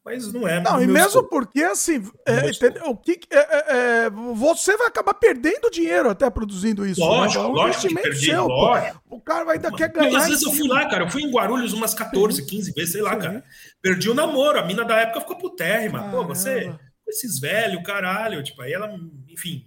mas 0.09 0.33
não 0.33 0.47
é. 0.47 0.59
Não, 0.59 0.81
e 0.81 0.88
mesmo 0.88 1.23
porque, 1.23 1.61
assim, 1.61 2.03
é, 2.25 2.49
o 2.88 2.97
que, 2.97 3.19
é, 3.29 3.38
é, 3.38 4.05
é, 4.05 4.09
você 4.09 4.75
vai 4.75 4.88
acabar 4.88 5.13
perdendo 5.13 5.69
dinheiro 5.69 6.09
até 6.09 6.27
produzindo 6.31 6.85
isso. 6.85 6.99
Lógico, 6.99 7.43
né? 7.43 7.49
lógico 7.49 7.88
que 7.88 8.01
perdi, 8.01 8.25
seu, 8.25 8.47
lógico. 8.47 9.01
O 9.07 9.21
cara 9.21 9.43
vai 9.43 9.57
ainda 9.57 9.71
quer 9.71 9.91
ganhar. 9.91 10.11
Mas, 10.11 10.23
às 10.23 10.29
vezes 10.29 10.43
eu 10.43 10.51
fui 10.51 10.67
lá, 10.67 10.89
cara, 10.89 11.03
eu 11.03 11.11
fui 11.11 11.21
em 11.21 11.31
Guarulhos 11.31 11.73
umas 11.73 11.93
14, 11.93 12.43
15 12.43 12.73
vezes, 12.73 12.91
sei 12.91 13.01
lá, 13.01 13.13
Sim. 13.13 13.19
cara. 13.19 13.43
Perdi 13.81 14.09
o 14.09 14.15
namoro, 14.15 14.59
a 14.59 14.65
mina 14.65 14.83
da 14.83 14.97
época 14.97 15.21
ficou 15.21 15.38
putérrima. 15.38 16.09
Pô, 16.09 16.25
você, 16.25 16.73
esses 17.07 17.39
velhos, 17.39 17.83
caralho, 17.83 18.41
tipo, 18.41 18.61
aí 18.63 18.73
ela, 18.73 18.91
enfim, 19.27 19.63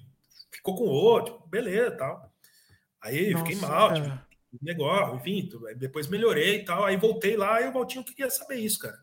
ficou 0.51 0.75
com 0.75 0.85
outro, 0.85 1.41
beleza 1.49 1.93
tal. 1.93 2.33
Aí 3.01 3.31
Nossa, 3.31 3.45
fiquei 3.45 3.61
mal, 3.61 3.95
tipo, 3.95 4.11
negócio, 4.61 5.17
enfim, 5.17 5.49
depois 5.77 6.09
melhorei 6.09 6.57
e 6.57 6.65
tal. 6.65 6.85
Aí 6.85 6.97
voltei 6.97 7.37
lá 7.37 7.63
e 7.63 7.69
o 7.69 7.73
Valtinho 7.73 8.05
queria 8.05 8.29
saber 8.29 8.57
isso, 8.57 8.81
cara 8.81 8.99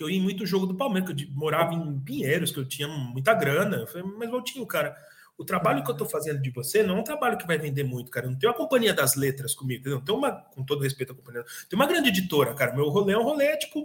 que 0.00 0.04
eu 0.04 0.08
ia 0.08 0.16
em 0.16 0.22
muito 0.22 0.46
jogo 0.46 0.64
do 0.64 0.74
Palmeiras, 0.74 1.12
que 1.12 1.24
eu 1.24 1.30
morava 1.34 1.74
em 1.74 2.00
Pinheiros, 2.00 2.50
que 2.50 2.58
eu 2.58 2.64
tinha 2.64 2.88
muita 2.88 3.34
grana. 3.34 3.76
Eu 3.76 3.86
falei, 3.86 4.02
mas 4.16 4.30
Valtinho, 4.30 4.64
cara, 4.64 4.96
o 5.36 5.44
trabalho 5.44 5.84
que 5.84 5.90
eu 5.90 5.94
tô 5.94 6.06
fazendo 6.06 6.40
de 6.40 6.50
você 6.50 6.82
não 6.82 6.96
é 6.96 7.00
um 7.00 7.04
trabalho 7.04 7.36
que 7.36 7.46
vai 7.46 7.58
vender 7.58 7.84
muito, 7.84 8.10
cara. 8.10 8.24
Eu 8.24 8.30
não 8.30 8.38
tem 8.38 8.48
uma 8.48 8.56
companhia 8.56 8.94
das 8.94 9.14
letras 9.14 9.54
comigo, 9.54 9.90
não 9.90 10.00
tem 10.00 10.14
uma, 10.14 10.32
com 10.32 10.64
todo 10.64 10.82
respeito 10.82 11.12
à 11.12 11.14
companhia, 11.14 11.44
tem 11.68 11.78
uma 11.78 11.86
grande 11.86 12.08
editora, 12.08 12.54
cara. 12.54 12.74
Meu 12.74 12.88
rolê 12.88 13.12
é 13.12 13.18
um 13.18 13.22
rolê, 13.22 13.54
tipo, 13.58 13.84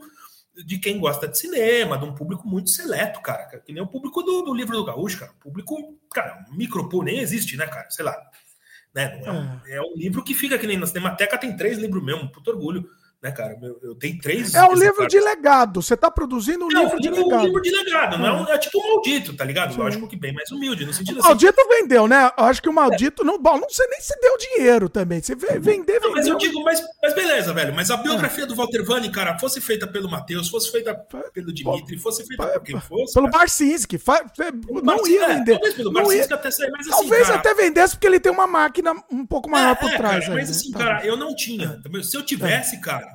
de 0.65 0.77
quem 0.77 1.01
gosta 1.01 1.27
de 1.27 1.37
cinema, 1.37 1.97
de 1.97 2.05
um 2.05 2.15
público 2.15 2.47
muito 2.47 2.69
seleto, 2.69 3.21
cara. 3.21 3.59
Que 3.59 3.73
nem 3.73 3.83
o 3.83 3.87
público 3.87 4.23
do, 4.23 4.43
do 4.43 4.53
livro 4.53 4.77
do 4.77 4.85
Gaúcho, 4.85 5.19
cara. 5.19 5.33
público, 5.41 5.99
cara, 6.13 6.45
micropô 6.53 7.03
nem 7.03 7.19
existe, 7.19 7.57
né, 7.57 7.67
cara? 7.67 7.91
Sei 7.91 8.05
lá. 8.05 8.15
Né? 8.93 9.21
É, 9.21 9.31
um, 9.31 9.59
é. 9.65 9.75
é 9.75 9.81
um 9.81 9.97
livro 9.97 10.23
que 10.23 10.33
fica 10.33 10.57
que 10.57 10.65
nem 10.65 10.77
na 10.77 10.87
Cinemateca 10.87 11.37
tem 11.37 11.57
três 11.57 11.77
livros 11.77 12.01
mesmo, 12.01 12.31
puto 12.31 12.51
orgulho 12.51 12.89
né, 13.25 13.31
cara? 13.31 13.57
Eu, 13.59 13.79
eu 13.81 13.95
tenho 13.95 14.19
três. 14.19 14.53
É 14.53 14.63
um 14.65 14.75
livro 14.75 15.07
de 15.07 15.19
legado. 15.19 15.81
Você 15.81 15.95
está 15.95 16.11
produzindo 16.11 16.65
um 16.65 16.71
é, 16.71 16.83
livro, 16.83 16.99
de 16.99 17.09
legado. 17.09 17.33
É 17.33 17.37
um 17.37 17.45
livro 17.45 17.61
de 17.61 17.71
legado, 17.71 18.17
não 18.19 18.27
é, 18.27 18.31
um, 18.31 18.49
é 18.49 18.57
tipo 18.59 18.79
um 18.79 18.93
maldito, 18.93 19.35
tá 19.35 19.43
ligado? 19.43 19.73
Sim. 19.73 19.79
Lógico 19.79 20.07
que 20.07 20.15
bem 20.15 20.31
mais 20.31 20.51
humilde, 20.51 20.85
no 20.85 20.93
sentido 20.93 21.17
o 21.17 21.19
assim. 21.19 21.29
maldito 21.29 21.67
vendeu, 21.67 22.07
né? 22.07 22.31
Eu 22.37 22.45
acho 22.45 22.61
que 22.61 22.69
o 22.69 22.73
maldito. 22.73 23.23
É. 23.23 23.25
Não, 23.25 23.41
bom, 23.41 23.57
não 23.57 23.69
sei 23.69 23.87
nem 23.87 23.99
se 23.99 24.13
deu 24.21 24.37
dinheiro 24.37 24.87
também. 24.87 25.21
Você 25.21 25.33
vender, 25.33 25.59
vendeu. 25.59 26.11
Mas 26.11 26.27
eu 26.27 26.37
digo, 26.37 26.63
mas, 26.63 26.79
mas 27.01 27.15
beleza, 27.15 27.51
velho. 27.51 27.73
Mas 27.73 27.89
a 27.89 27.97
biografia 27.97 28.43
é. 28.43 28.47
do 28.47 28.55
Walter 28.55 28.83
Vani, 28.83 29.09
cara, 29.09 29.39
fosse 29.39 29.59
feita 29.59 29.87
pelo 29.87 30.07
Matheus, 30.07 30.47
fosse 30.47 30.71
feita 30.71 30.93
pelo 31.33 31.51
Dimitri, 31.51 31.97
fosse 31.97 32.23
feita 32.27 32.45
por 32.45 32.61
quem 32.61 32.79
fosse. 32.79 33.13
Pelo 33.15 33.29
Barcinski. 33.29 33.99
Não 34.83 35.07
ia 35.07 35.27
vender. 35.29 35.53
Talvez 35.53 35.73
pelo 35.73 35.91
Barcinski 35.91 36.33
até 36.33 36.51
sair, 36.51 36.69
mas 36.69 36.87
assim. 36.87 36.91
Talvez 36.91 37.29
até 37.31 37.53
vendesse, 37.55 37.95
porque 37.95 38.05
ele 38.05 38.19
tem 38.19 38.31
uma 38.31 38.45
máquina 38.45 38.93
um 39.11 39.25
pouco 39.25 39.49
maior 39.49 39.75
por 39.75 39.89
trás. 39.89 40.29
Mas 40.29 40.51
assim, 40.51 40.71
né? 40.71 40.77
cara, 40.77 41.05
eu 41.05 41.17
não 41.17 41.35
tinha. 41.35 41.81
Se 42.03 42.15
eu 42.15 42.21
tivesse, 42.21 42.79
cara 42.79 43.14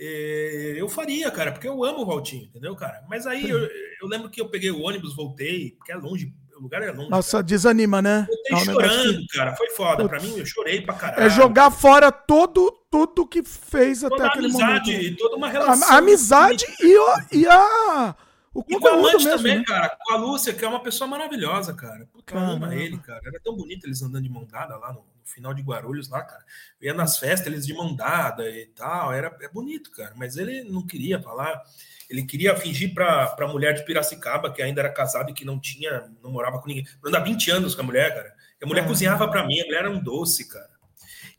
eu 0.00 0.88
faria, 0.88 1.30
cara, 1.30 1.52
porque 1.52 1.66
eu 1.66 1.84
amo 1.84 2.02
o 2.02 2.06
Valtinho, 2.06 2.44
entendeu, 2.44 2.74
cara? 2.76 3.04
Mas 3.08 3.26
aí 3.26 3.48
eu, 3.48 3.58
eu, 3.58 4.08
lembro 4.08 4.30
que 4.30 4.40
eu 4.40 4.48
peguei 4.48 4.70
o 4.70 4.80
ônibus, 4.80 5.14
voltei, 5.14 5.72
porque 5.72 5.92
é 5.92 5.96
longe, 5.96 6.32
o 6.56 6.62
lugar 6.62 6.82
é 6.82 6.92
longe. 6.92 7.10
Nossa, 7.10 7.38
cara. 7.38 7.42
desanima, 7.42 8.00
né? 8.00 8.26
Eu 8.50 8.58
chorando, 8.58 9.18
que... 9.18 9.26
cara, 9.28 9.56
foi 9.56 9.70
foda. 9.70 10.08
Putz. 10.08 10.08
Pra 10.08 10.20
mim, 10.20 10.38
eu 10.38 10.46
chorei 10.46 10.80
pra 10.80 10.94
caralho. 10.94 11.22
É 11.22 11.30
jogar 11.30 11.70
fora 11.70 12.12
todo, 12.12 12.70
tudo 12.90 13.26
que 13.26 13.42
fez 13.42 14.00
toda 14.00 14.14
até 14.16 14.26
aquele 14.26 14.46
amizade, 14.46 14.92
momento. 14.92 15.16
Toda 15.16 15.36
uma 15.36 15.48
relação. 15.48 15.88
A, 15.88 15.98
amizade 15.98 16.64
e, 16.80 17.38
e 17.38 17.46
a 17.46 18.14
o 18.54 18.64
e 18.68 18.78
com 18.78 18.88
a 18.88 18.96
mesmo, 18.96 19.30
também, 19.30 19.58
né? 19.58 19.64
cara. 19.64 19.96
Com 20.04 20.12
a 20.14 20.16
Lúcia, 20.16 20.52
que 20.52 20.64
é 20.64 20.68
uma 20.68 20.82
pessoa 20.82 21.06
maravilhosa, 21.06 21.74
cara. 21.74 22.08
Puta, 22.12 22.34
eu 22.34 22.40
amo 22.40 22.72
ele, 22.72 22.98
cara. 22.98 23.20
Era 23.24 23.40
tão 23.40 23.54
bonito 23.54 23.86
eles 23.86 24.02
andando 24.02 24.24
de 24.24 24.30
mão 24.30 24.44
dada 24.44 24.76
lá 24.76 24.92
no, 24.92 25.04
final 25.28 25.54
de 25.54 25.62
Guarulhos, 25.62 26.08
lá, 26.08 26.22
cara. 26.22 26.44
Eu 26.80 26.88
ia 26.88 26.94
nas 26.94 27.18
festas, 27.18 27.46
eles 27.46 27.66
de 27.66 27.74
mão 27.74 27.94
dada 27.94 28.48
e 28.48 28.66
tal. 28.66 29.12
Era, 29.12 29.36
é 29.40 29.48
bonito, 29.48 29.90
cara. 29.90 30.12
Mas 30.16 30.36
ele 30.36 30.64
não 30.64 30.86
queria 30.86 31.20
falar. 31.20 31.62
Ele 32.08 32.24
queria 32.24 32.56
fingir 32.56 32.94
pra, 32.94 33.28
pra 33.28 33.46
mulher 33.46 33.74
de 33.74 33.84
Piracicaba, 33.84 34.52
que 34.52 34.62
ainda 34.62 34.80
era 34.80 34.90
casada 34.90 35.30
e 35.30 35.34
que 35.34 35.44
não 35.44 35.60
tinha, 35.60 36.10
não 36.22 36.30
morava 36.30 36.58
com 36.58 36.66
ninguém. 36.66 36.86
Eu 37.02 37.08
andava 37.08 37.24
20 37.24 37.50
anos 37.50 37.74
com 37.74 37.82
a 37.82 37.84
mulher, 37.84 38.14
cara. 38.14 38.34
E 38.60 38.64
a 38.64 38.66
mulher 38.66 38.84
ah. 38.84 38.86
cozinhava 38.86 39.28
pra 39.28 39.46
mim, 39.46 39.60
a 39.60 39.64
mulher 39.64 39.80
era 39.80 39.90
um 39.90 40.02
doce, 40.02 40.48
cara. 40.48 40.70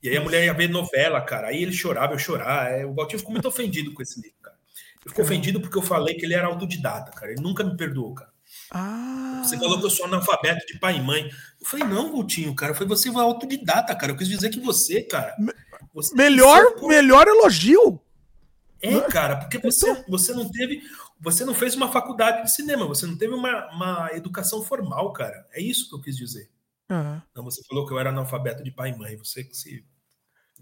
E 0.01 0.07
aí 0.09 0.15
a 0.15 0.21
mulher 0.21 0.45
ia 0.45 0.53
ver 0.53 0.69
novela, 0.69 1.19
cara. 1.21 1.47
Aí 1.47 1.61
ele 1.61 1.73
chorava, 1.73 2.13
eu 2.13 2.19
chorava. 2.19 2.69
É, 2.69 2.85
o 2.85 2.93
Valtinho 2.93 3.19
ficou 3.19 3.33
muito 3.33 3.47
ofendido 3.47 3.93
com 3.93 4.01
esse 4.01 4.21
livro, 4.21 4.37
cara. 4.41 4.55
Ele 5.01 5.09
ficou 5.09 5.25
ofendido 5.25 5.59
porque 5.59 5.77
eu 5.77 5.81
falei 5.81 6.15
que 6.15 6.25
ele 6.25 6.33
era 6.33 6.47
autodidata, 6.47 7.11
cara. 7.11 7.31
Ele 7.31 7.41
nunca 7.41 7.63
me 7.63 7.75
perdoou, 7.75 8.13
cara. 8.13 8.31
Ah. 8.71 9.28
Você 9.49 9.57
falou 9.57 9.79
que 9.79 9.85
eu 9.85 9.89
sou 9.89 10.05
analfabeto 10.05 10.65
de 10.65 10.79
pai 10.79 10.97
e 10.97 11.01
mãe. 11.01 11.29
Eu 11.59 11.67
falei, 11.67 11.85
não, 11.85 12.11
Coutinho, 12.11 12.55
cara. 12.55 12.73
Foi 12.73 12.85
você 12.85 13.11
foi 13.11 13.21
autodidata, 13.21 13.95
cara. 13.95 14.11
Eu 14.11 14.17
quis 14.17 14.27
dizer 14.27 14.49
que 14.49 14.59
você, 14.59 15.01
cara. 15.01 15.35
Você 15.93 16.15
melhor, 16.15 16.75
melhor 16.81 17.27
elogio. 17.27 17.99
É, 18.81 19.01
cara, 19.01 19.35
porque 19.37 19.57
você, 19.57 19.89
então... 19.89 20.05
você 20.07 20.33
não 20.33 20.49
teve. 20.49 20.81
Você 21.19 21.43
não 21.43 21.53
fez 21.53 21.75
uma 21.75 21.91
faculdade 21.91 22.43
de 22.43 22.51
cinema, 22.53 22.87
você 22.87 23.05
não 23.05 23.17
teve 23.17 23.33
uma, 23.33 23.67
uma 23.73 24.09
educação 24.13 24.63
formal, 24.63 25.11
cara. 25.11 25.45
É 25.51 25.61
isso 25.61 25.89
que 25.89 25.95
eu 25.95 26.01
quis 26.01 26.15
dizer. 26.15 26.49
Uhum. 26.89 27.21
Não, 27.35 27.43
você 27.43 27.61
falou 27.63 27.85
que 27.85 27.91
eu 27.91 27.99
era 27.99 28.09
analfabeto 28.09 28.63
de 28.63 28.71
pai 28.71 28.91
e 28.91 28.97
mãe. 28.97 29.17
Você 29.17 29.43
que 29.43 29.55
se. 29.55 29.85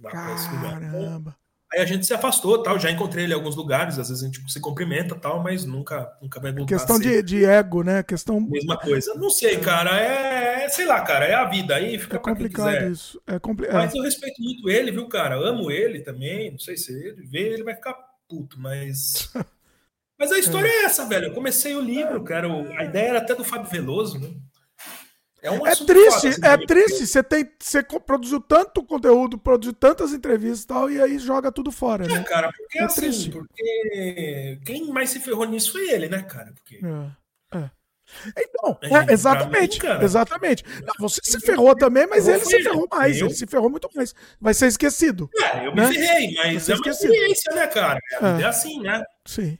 Caramba. 0.01 1.38
Aí 1.74 1.82
a 1.82 1.86
gente 1.86 2.06
se 2.06 2.14
afastou, 2.14 2.64
tal. 2.64 2.80
Já 2.80 2.90
encontrei 2.90 3.26
ele 3.26 3.34
em 3.34 3.36
alguns 3.36 3.56
lugares, 3.56 4.00
às 4.00 4.08
vezes 4.08 4.24
a 4.24 4.28
gente 4.28 4.52
se 4.52 4.60
cumprimenta, 4.60 5.16
tal, 5.16 5.44
mas 5.44 5.66
nunca, 5.66 6.12
nunca 6.22 6.40
vai 6.40 6.52
voltar. 6.52 6.74
Questão 6.74 6.98
de, 6.98 7.22
de 7.22 7.44
ego, 7.44 7.84
né? 7.84 8.04
Questão. 8.04 8.40
Mesma 8.40 8.78
coisa. 8.78 9.14
Não 9.16 9.30
sei, 9.30 9.56
é. 9.56 9.60
cara. 9.60 10.00
É, 10.00 10.64
é, 10.64 10.70
sei 10.70 10.86
lá, 10.86 11.02
cara. 11.02 11.26
É 11.26 11.34
a 11.34 11.46
vida 11.46 11.76
aí, 11.76 12.00
fica 12.00 12.16
é 12.16 12.20
complicado 12.20 12.92
isso. 12.92 13.22
É 13.28 13.38
complicado. 13.38 13.76
Mas 13.76 13.94
eu 13.94 14.02
respeito 14.02 14.42
muito 14.42 14.70
ele, 14.70 14.92
viu, 14.92 15.08
cara? 15.10 15.36
Amo 15.36 15.70
ele 15.70 16.00
também. 16.00 16.52
Não 16.52 16.60
sei 16.60 16.78
se 16.78 16.94
ele 16.94 17.24
vê, 17.24 17.50
ele 17.50 17.64
vai 17.64 17.76
ficar 17.76 17.96
puto, 18.30 18.58
mas. 18.60 19.30
mas 20.18 20.32
a 20.32 20.40
história 20.40 20.70
é. 20.70 20.72
é 20.72 20.84
essa, 20.86 21.06
velho. 21.06 21.28
Eu 21.28 21.34
comecei 21.34 21.76
o 21.76 21.82
livro, 21.82 22.24
cara. 22.24 22.48
A 22.78 22.86
ideia 22.86 23.10
era 23.10 23.20
até 23.20 23.36
do 23.36 23.44
Fábio 23.44 23.70
Veloso, 23.70 24.20
né? 24.20 24.30
É, 25.41 25.51
um 25.51 25.67
é 25.67 25.75
triste, 25.75 25.85
foda, 25.88 26.30
assim, 26.30 26.64
é 26.64 26.66
triste. 26.66 27.07
Você 27.07 27.24
tem, 27.24 27.49
você 27.59 27.83
produziu 27.83 28.41
tanto 28.41 28.83
conteúdo, 28.83 29.38
produziu 29.38 29.74
tantas 29.74 30.11
entrevistas 30.11 30.64
e 30.64 30.67
tal, 30.67 30.91
e 30.91 31.01
aí 31.01 31.19
joga 31.19 31.51
tudo 31.51 31.72
fora, 31.72 32.06
é, 32.06 32.07
né? 32.07 32.24
cara, 32.24 32.51
porque 32.51 32.80
é 32.80 32.83
assim, 32.83 33.01
triste. 33.01 33.30
porque 33.30 34.59
quem 34.66 34.88
mais 34.88 35.11
se 35.11 35.19
ferrou 35.19 35.45
nisso 35.45 35.74
foi 35.74 35.90
ele, 35.90 36.09
né, 36.09 36.24
cara? 36.24 36.51
Porque... 36.53 36.80
É, 36.83 37.57
é. 37.57 37.69
Então, 38.38 38.77
é, 38.82 39.11
exatamente, 39.11 39.85
mim, 39.85 39.91
exatamente. 40.01 40.64
Não, 40.82 40.93
você 40.99 41.19
se 41.22 41.40
ferrou 41.41 41.75
também, 41.75 42.07
mas 42.07 42.27
ele 42.27 42.40
se 42.40 42.64
ferrou 42.64 42.88
mais, 42.90 43.17
eu... 43.17 43.27
ele 43.27 43.35
se 43.35 43.45
ferrou 43.45 43.69
muito 43.69 43.90
mais. 43.93 44.16
Vai 44.40 44.53
ser 44.53 44.67
esquecido. 44.67 45.30
É, 45.35 45.67
eu 45.67 45.75
me 45.75 45.82
né? 45.82 45.91
ferrei, 45.91 46.33
mas 46.35 46.69
é 46.69 46.74
uma 46.74 46.77
esquecido. 46.77 47.14
experiência, 47.14 47.53
né, 47.53 47.67
cara? 47.67 47.99
É, 48.14 48.41
é 48.41 48.45
assim, 48.45 48.82
né? 48.82 49.03
Sim. 49.25 49.57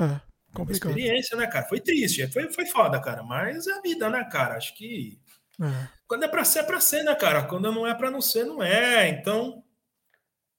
É. 0.00 0.27
Complicado. 0.58 0.90
experiência, 0.90 1.36
né, 1.36 1.46
cara? 1.46 1.66
Foi 1.66 1.80
triste, 1.80 2.26
foi, 2.32 2.52
foi 2.52 2.66
foda, 2.66 3.00
cara. 3.00 3.22
Mas 3.22 3.66
é 3.66 3.72
a 3.72 3.80
vida, 3.80 4.10
né, 4.10 4.24
cara? 4.24 4.56
Acho 4.56 4.74
que 4.74 5.18
é. 5.60 5.88
quando 6.06 6.24
é 6.24 6.28
pra 6.28 6.44
ser, 6.44 6.60
é 6.60 6.62
pra 6.64 6.80
ser, 6.80 7.04
né, 7.04 7.14
cara? 7.14 7.44
Quando 7.44 7.70
não 7.70 7.86
é 7.86 7.94
pra 7.94 8.10
não 8.10 8.20
ser, 8.20 8.44
não 8.44 8.62
é. 8.62 9.08
Então. 9.08 9.62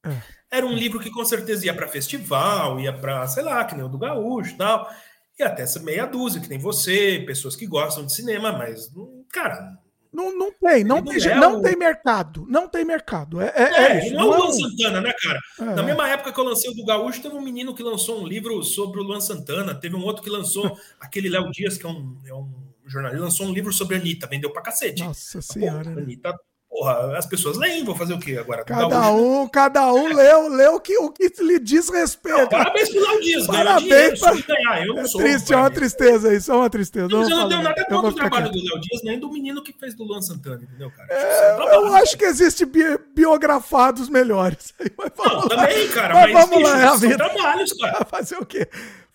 É. 0.06 0.16
Era 0.52 0.66
um 0.66 0.74
livro 0.74 1.00
que 1.00 1.12
com 1.12 1.24
certeza 1.26 1.66
ia 1.66 1.74
para 1.74 1.88
festival, 1.88 2.80
ia 2.80 2.94
para, 2.94 3.28
sei 3.28 3.44
lá, 3.44 3.64
que 3.66 3.76
nem 3.76 3.84
o 3.84 3.90
do 3.90 4.00
Gaúcho 4.00 4.54
e 4.54 4.58
tal. 4.58 4.90
E 5.38 5.44
até 5.44 5.64
essa 5.64 5.80
meia 5.80 6.06
dúzia, 6.06 6.42
que 6.42 6.48
tem 6.48 6.58
você, 6.58 7.24
pessoas 7.26 7.56
que 7.56 7.68
gostam 7.68 8.06
de 8.06 8.14
cinema, 8.14 8.52
mas, 8.52 8.90
cara, 9.32 9.78
não, 10.12 10.36
não 10.36 10.52
tem, 10.52 10.84
não, 10.84 11.04
tem, 11.04 11.20
não, 11.20 11.32
é 11.32 11.36
não 11.36 11.60
o... 11.60 11.62
tem 11.62 11.76
mercado. 11.76 12.46
Não 12.50 12.68
tem 12.68 12.84
mercado. 12.84 13.40
É, 13.42 13.54
é, 13.56 13.62
é, 13.62 14.08
é 14.08 14.12
não 14.12 14.34
é 14.34 14.38
o 14.38 14.42
Luan 14.42 14.52
Santana, 14.52 15.02
né, 15.02 15.14
cara? 15.22 15.40
É. 15.60 15.76
Na 15.76 15.84
mesma 15.84 16.10
época 16.10 16.34
que 16.34 16.40
eu 16.40 16.44
lancei 16.44 16.72
o 16.72 16.74
do 16.74 16.84
Gaúcho, 16.84 17.22
teve 17.22 17.36
um 17.36 17.42
menino 17.42 17.76
que 17.76 17.84
lançou 17.84 18.22
um 18.22 18.28
livro 18.28 18.62
sobre 18.64 19.00
o 19.00 19.04
Luan 19.04 19.22
Santana, 19.22 19.76
teve 19.76 19.96
um 19.96 20.04
outro 20.04 20.24
que 20.24 20.30
lançou, 20.30 20.78
aquele 21.00 21.30
Léo 21.30 21.52
Dias, 21.52 21.78
que 21.78 21.86
é 21.86 21.90
um, 21.90 22.18
é 22.26 22.34
um 22.34 22.50
jornalista, 22.88 23.24
lançou 23.24 23.46
um 23.46 23.54
livro 23.54 23.72
sobre 23.72 23.96
a 23.96 24.00
Anitta, 24.00 24.28
vendeu 24.28 24.52
pra 24.52 24.64
cacete. 24.64 25.04
Nossa 25.04 25.42
senhora. 25.42 25.92
Pô, 25.92 26.00
Anitta, 26.00 26.36
porra, 26.80 27.18
as 27.18 27.26
pessoas 27.26 27.58
leem, 27.58 27.84
vou 27.84 27.96
fazer 27.96 28.14
o 28.14 28.20
quê 28.20 28.38
agora? 28.38 28.64
Cada 28.64 29.12
um, 29.12 29.48
cada 29.50 29.94
um 29.94 30.08
leu, 30.08 30.48
leu 30.48 30.76
o 30.76 30.80
que, 30.80 30.98
o 30.98 31.12
que 31.12 31.30
lhe 31.40 31.60
diz 31.60 31.90
respeito. 31.90 32.38
Não, 32.38 32.48
parabéns 32.48 32.90
pro 32.90 33.02
Léo 33.02 33.22
Dias, 33.22 33.48
parabéns 33.48 34.20
pra... 34.20 34.34
ganhar, 34.34 34.88
eu 34.88 34.96
não 34.96 35.02
é 35.02 35.06
sou. 35.06 35.22
Triste, 35.22 35.54
é 35.54 35.58
uma 35.58 35.70
tristeza 35.70 36.34
isso, 36.34 36.52
é 36.52 36.56
uma 36.56 36.70
tristeza. 36.70 37.08
Não, 37.10 37.20
mas 37.20 37.30
eu 37.30 37.38
não 37.38 37.50
tenho 37.50 37.62
nada 37.62 37.86
contra 37.86 38.10
o 38.10 38.14
trabalho 38.14 38.50
do 38.50 38.58
Léo 38.58 38.80
Dias, 38.80 39.04
nem 39.04 39.20
do 39.20 39.30
menino 39.30 39.62
que 39.62 39.74
fez 39.74 39.94
do 39.94 40.06
Luan 40.06 40.22
Santana, 40.22 40.62
entendeu, 40.64 40.90
cara? 40.92 41.08
É, 41.12 41.52
tipo, 41.52 41.68
eu 41.68 41.94
acho 41.96 42.18
que 42.18 42.26
existe 42.26 42.66
bi 42.66 42.98
biografados 43.14 44.08
melhores. 44.08 44.74
Mas 44.98 45.12
não, 45.18 45.36
lá. 45.36 45.50
também, 45.50 45.88
cara, 45.90 46.14
mas, 46.14 46.32
mas 46.32 46.50
vamos 46.50 46.64
lá, 46.64 46.80
é 46.80 46.86
a 46.86 46.96
vida. 46.96 47.18
trabalhos, 47.18 47.74
cara. 47.74 48.06
Fazer 48.06 48.38
o 48.38 48.46
quê? 48.46 48.68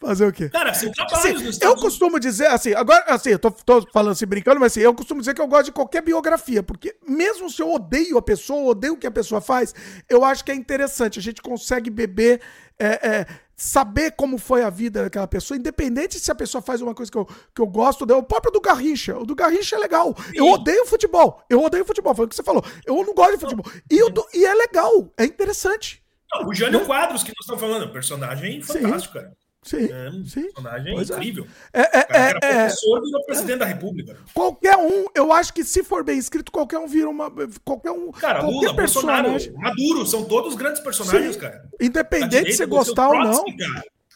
Fazer 0.05 0.27
o 0.27 0.33
quê? 0.33 0.49
Cara, 0.51 0.75
são 0.75 0.91
trabalhos 0.93 1.47
assim, 1.47 1.59
Eu 1.65 1.75
costumo 1.77 2.21
dizer, 2.21 2.47
assim, 2.47 2.75
agora, 2.75 3.05
assim, 3.09 3.31
eu 3.31 3.39
tô, 3.39 3.51
tô, 3.51 3.87
falando 3.93 4.13
assim, 4.13 4.27
brincando, 4.27 4.61
mas 4.61 4.73
assim, 4.73 4.81
eu 4.81 4.95
costumo 4.95 5.21
dizer 5.21 5.35
que 5.35 5.41
eu 5.41 5.49
gosto 5.49 5.67
de 5.67 5.73
qualquer 5.73 6.03
biografia, 6.03 6.63
porque 6.63 6.95
mesmo 7.09 7.49
se 7.49 7.63
eu 7.63 7.73
odeio 7.73 8.19
a 8.19 8.23
pessoa, 8.23 8.73
odeio 8.73 8.95
o 8.95 8.97
que 8.97 9.07
a 9.07 9.11
pessoa 9.11 9.41
faz, 9.41 9.75
eu 10.09 10.25
acho 10.25 10.45
que 10.45 10.53
é 10.53 10.55
interessante. 10.55 11.19
A 11.19 11.23
gente 11.23 11.41
consegue 11.41 11.89
beber, 11.89 12.41
é, 12.79 12.87
é, 12.87 13.27
saber 13.57 14.13
como 14.13 14.37
foi 14.37 14.63
a 14.63 14.71
vida 14.71 15.05
daquela 15.05 15.27
pessoa, 15.27 15.57
independente 15.57 16.19
se 16.19 16.31
a 16.31 16.35
pessoa 16.35 16.61
faz 16.61 16.83
uma 16.83 16.95
coisa 16.95 17.11
que 17.11 17.17
eu, 17.17 17.27
que 17.55 17.61
eu 17.63 17.67
gosto, 17.67 18.03
o 18.03 18.23
próprio 18.23 18.53
do 18.53 18.61
Garrincha. 18.61 19.17
O 19.17 19.25
do 19.25 19.35
Garrincha 19.35 19.77
é 19.77 19.79
legal. 19.79 20.15
Sim. 20.27 20.33
Eu 20.35 20.49
odeio 20.49 20.85
futebol. 20.87 21.43
Eu 21.49 21.63
odeio 21.63 21.85
futebol, 21.85 22.15
foi 22.15 22.27
o 22.27 22.29
que 22.29 22.37
você 22.37 22.43
falou. 22.43 22.65
Eu 22.85 22.97
não 23.05 23.15
gosto 23.15 23.35
de 23.35 23.41
futebol. 23.41 23.65
E, 23.91 24.11
do, 24.11 24.27
e 24.35 24.45
é 24.45 24.55
legal, 24.55 25.13
é 25.17 25.25
interessante. 25.25 26.03
Não, 26.33 26.49
o 26.49 26.55
Jânio 26.55 26.85
Quadros, 26.85 27.23
que 27.23 27.31
nós 27.31 27.41
estamos 27.41 27.61
falando, 27.61 27.93
personagem 27.93 28.61
fantástico, 28.61 29.19
Sim. 29.19 29.25
cara. 29.25 29.44
Sim, 29.65 29.91
é 29.91 30.11
um 30.11 30.25
sim. 30.27 30.43
personagem 30.43 30.95
pois 30.95 31.11
é. 31.11 31.15
incrível. 31.15 31.47
É, 31.73 31.81
é, 31.81 31.87
é, 31.99 32.07
era 32.11 32.39
é. 32.43 32.59
professor 32.67 32.99
é, 32.99 33.09
e 33.09 33.27
presidente 33.27 33.59
da 33.59 33.65
República. 33.65 34.17
Qualquer 34.35 34.77
um, 34.77 35.07
eu 35.15 35.33
acho 35.33 35.55
que 35.55 35.65
se 35.65 35.83
for 35.83 36.05
bem 36.05 36.19
escrito, 36.19 36.53
qualquer 36.53 36.79
um 36.79 36.87
vira 36.87 37.09
uma. 37.09 37.33
Qualquer 37.65 37.91
um. 37.91 38.13
Cara, 38.13 38.41
qualquer 38.41 38.67
Lula, 38.67 38.77
personagem. 38.77 39.53
Maduro, 39.55 40.07
são 40.07 40.25
todos 40.25 40.55
grandes 40.55 40.83
personagens, 40.83 41.35
sim. 41.35 41.41
cara. 41.41 41.65
Independente 41.81 42.51
de 42.51 42.57
você 42.57 42.67
gostar 42.67 43.09
ou 43.09 43.25
não. 43.25 43.45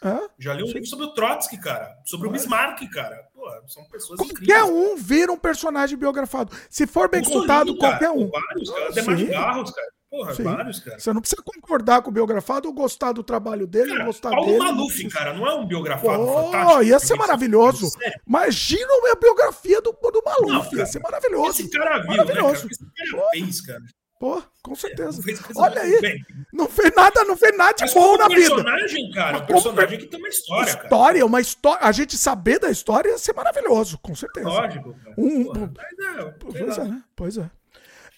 Cara. 0.00 0.28
Já 0.38 0.52
li 0.52 0.62
um 0.62 0.66
livro 0.66 0.86
sobre 0.86 1.06
o 1.06 1.14
Trotsky, 1.14 1.58
cara. 1.58 1.96
Sobre 2.04 2.28
o 2.28 2.30
Bismarck, 2.30 2.88
cara. 2.90 3.26
Pô, 3.34 3.50
são 3.66 3.84
pessoas 3.84 4.18
Qualquer 4.18 4.34
incríveis. 4.34 4.68
um 4.68 4.96
vira 4.96 5.32
um 5.32 5.38
personagem 5.38 5.98
biografado. 5.98 6.54
Se 6.70 6.86
for 6.86 7.08
bem 7.08 7.22
contado, 7.22 7.76
qualquer 7.76 8.10
um. 8.10 8.30
Vários, 8.30 8.70
cara. 8.70 8.88
Até 8.90 9.02
mais 9.02 9.22
Garros, 9.22 9.70
cara. 9.70 9.88
Porra, 10.10 10.34
Sim. 10.34 10.42
vários, 10.42 10.80
cara. 10.80 10.98
Você 10.98 11.12
não 11.12 11.20
precisa 11.20 11.42
concordar 11.42 12.00
com 12.00 12.08
o 12.08 12.12
biografado 12.12 12.66
ou 12.66 12.72
gostar 12.74 13.12
do 13.12 13.22
trabalho 13.22 13.66
dele, 13.66 13.90
cara, 13.92 14.04
gostar 14.06 14.30
Paulo 14.30 14.46
dele. 14.46 14.58
Maluf, 14.58 15.08
cara, 15.08 15.34
não 15.34 15.46
é 15.46 15.54
um 15.54 15.66
biografado 15.66 16.22
oh, 16.22 16.44
fantástico. 16.44 16.82
Ia 16.84 16.98
ser 16.98 17.14
maravilhoso. 17.16 17.90
Imagina 18.26 18.88
a 19.12 19.16
biografia 19.16 19.82
do, 19.82 19.92
do 19.92 20.22
Maluf, 20.24 20.48
não, 20.48 20.64
cara, 20.64 20.76
ia 20.76 20.86
ser 20.86 21.00
maravilhoso. 21.00 21.60
Esse 21.60 21.70
cara 21.70 21.98
viu, 21.98 22.08
maravilhoso. 22.08 22.66
né, 22.66 22.70
cara? 22.70 22.72
Esse 22.72 23.12
cara 23.12 23.28
fez, 23.30 23.60
cara. 23.60 23.82
Pô, 24.18 24.42
com 24.62 24.74
certeza. 24.74 25.22
É, 25.30 25.34
Olha 25.60 25.80
aí, 25.80 26.00
bem. 26.00 26.24
não 26.52 26.68
fez 26.68 26.92
nada, 26.96 27.22
não 27.22 27.36
fez 27.36 27.56
nada 27.56 27.74
de 27.74 27.82
Mas 27.82 27.94
bom 27.94 28.16
na 28.16 28.26
vida. 28.28 28.40
personagem, 28.40 29.10
cara, 29.12 29.38
um 29.38 29.46
personagem 29.46 29.98
que 29.98 30.06
tem 30.06 30.18
uma 30.18 30.28
história, 30.28 30.72
cara. 30.72 30.84
História, 30.84 31.26
uma 31.26 31.40
história, 31.40 31.86
a 31.86 31.92
gente 31.92 32.18
saber 32.18 32.58
da 32.58 32.68
história 32.68 33.10
ia 33.10 33.18
ser 33.18 33.32
maravilhoso, 33.34 33.96
com 33.98 34.16
certeza. 34.16 34.48
Lógico, 34.48 34.92
cara. 35.04 35.14
Um, 35.16 35.44
Porra, 35.44 35.72
mas 35.76 36.16
é, 36.16 36.30
pois 36.40 36.78
é, 36.78 37.02
pois 37.14 37.38
é. 37.38 37.50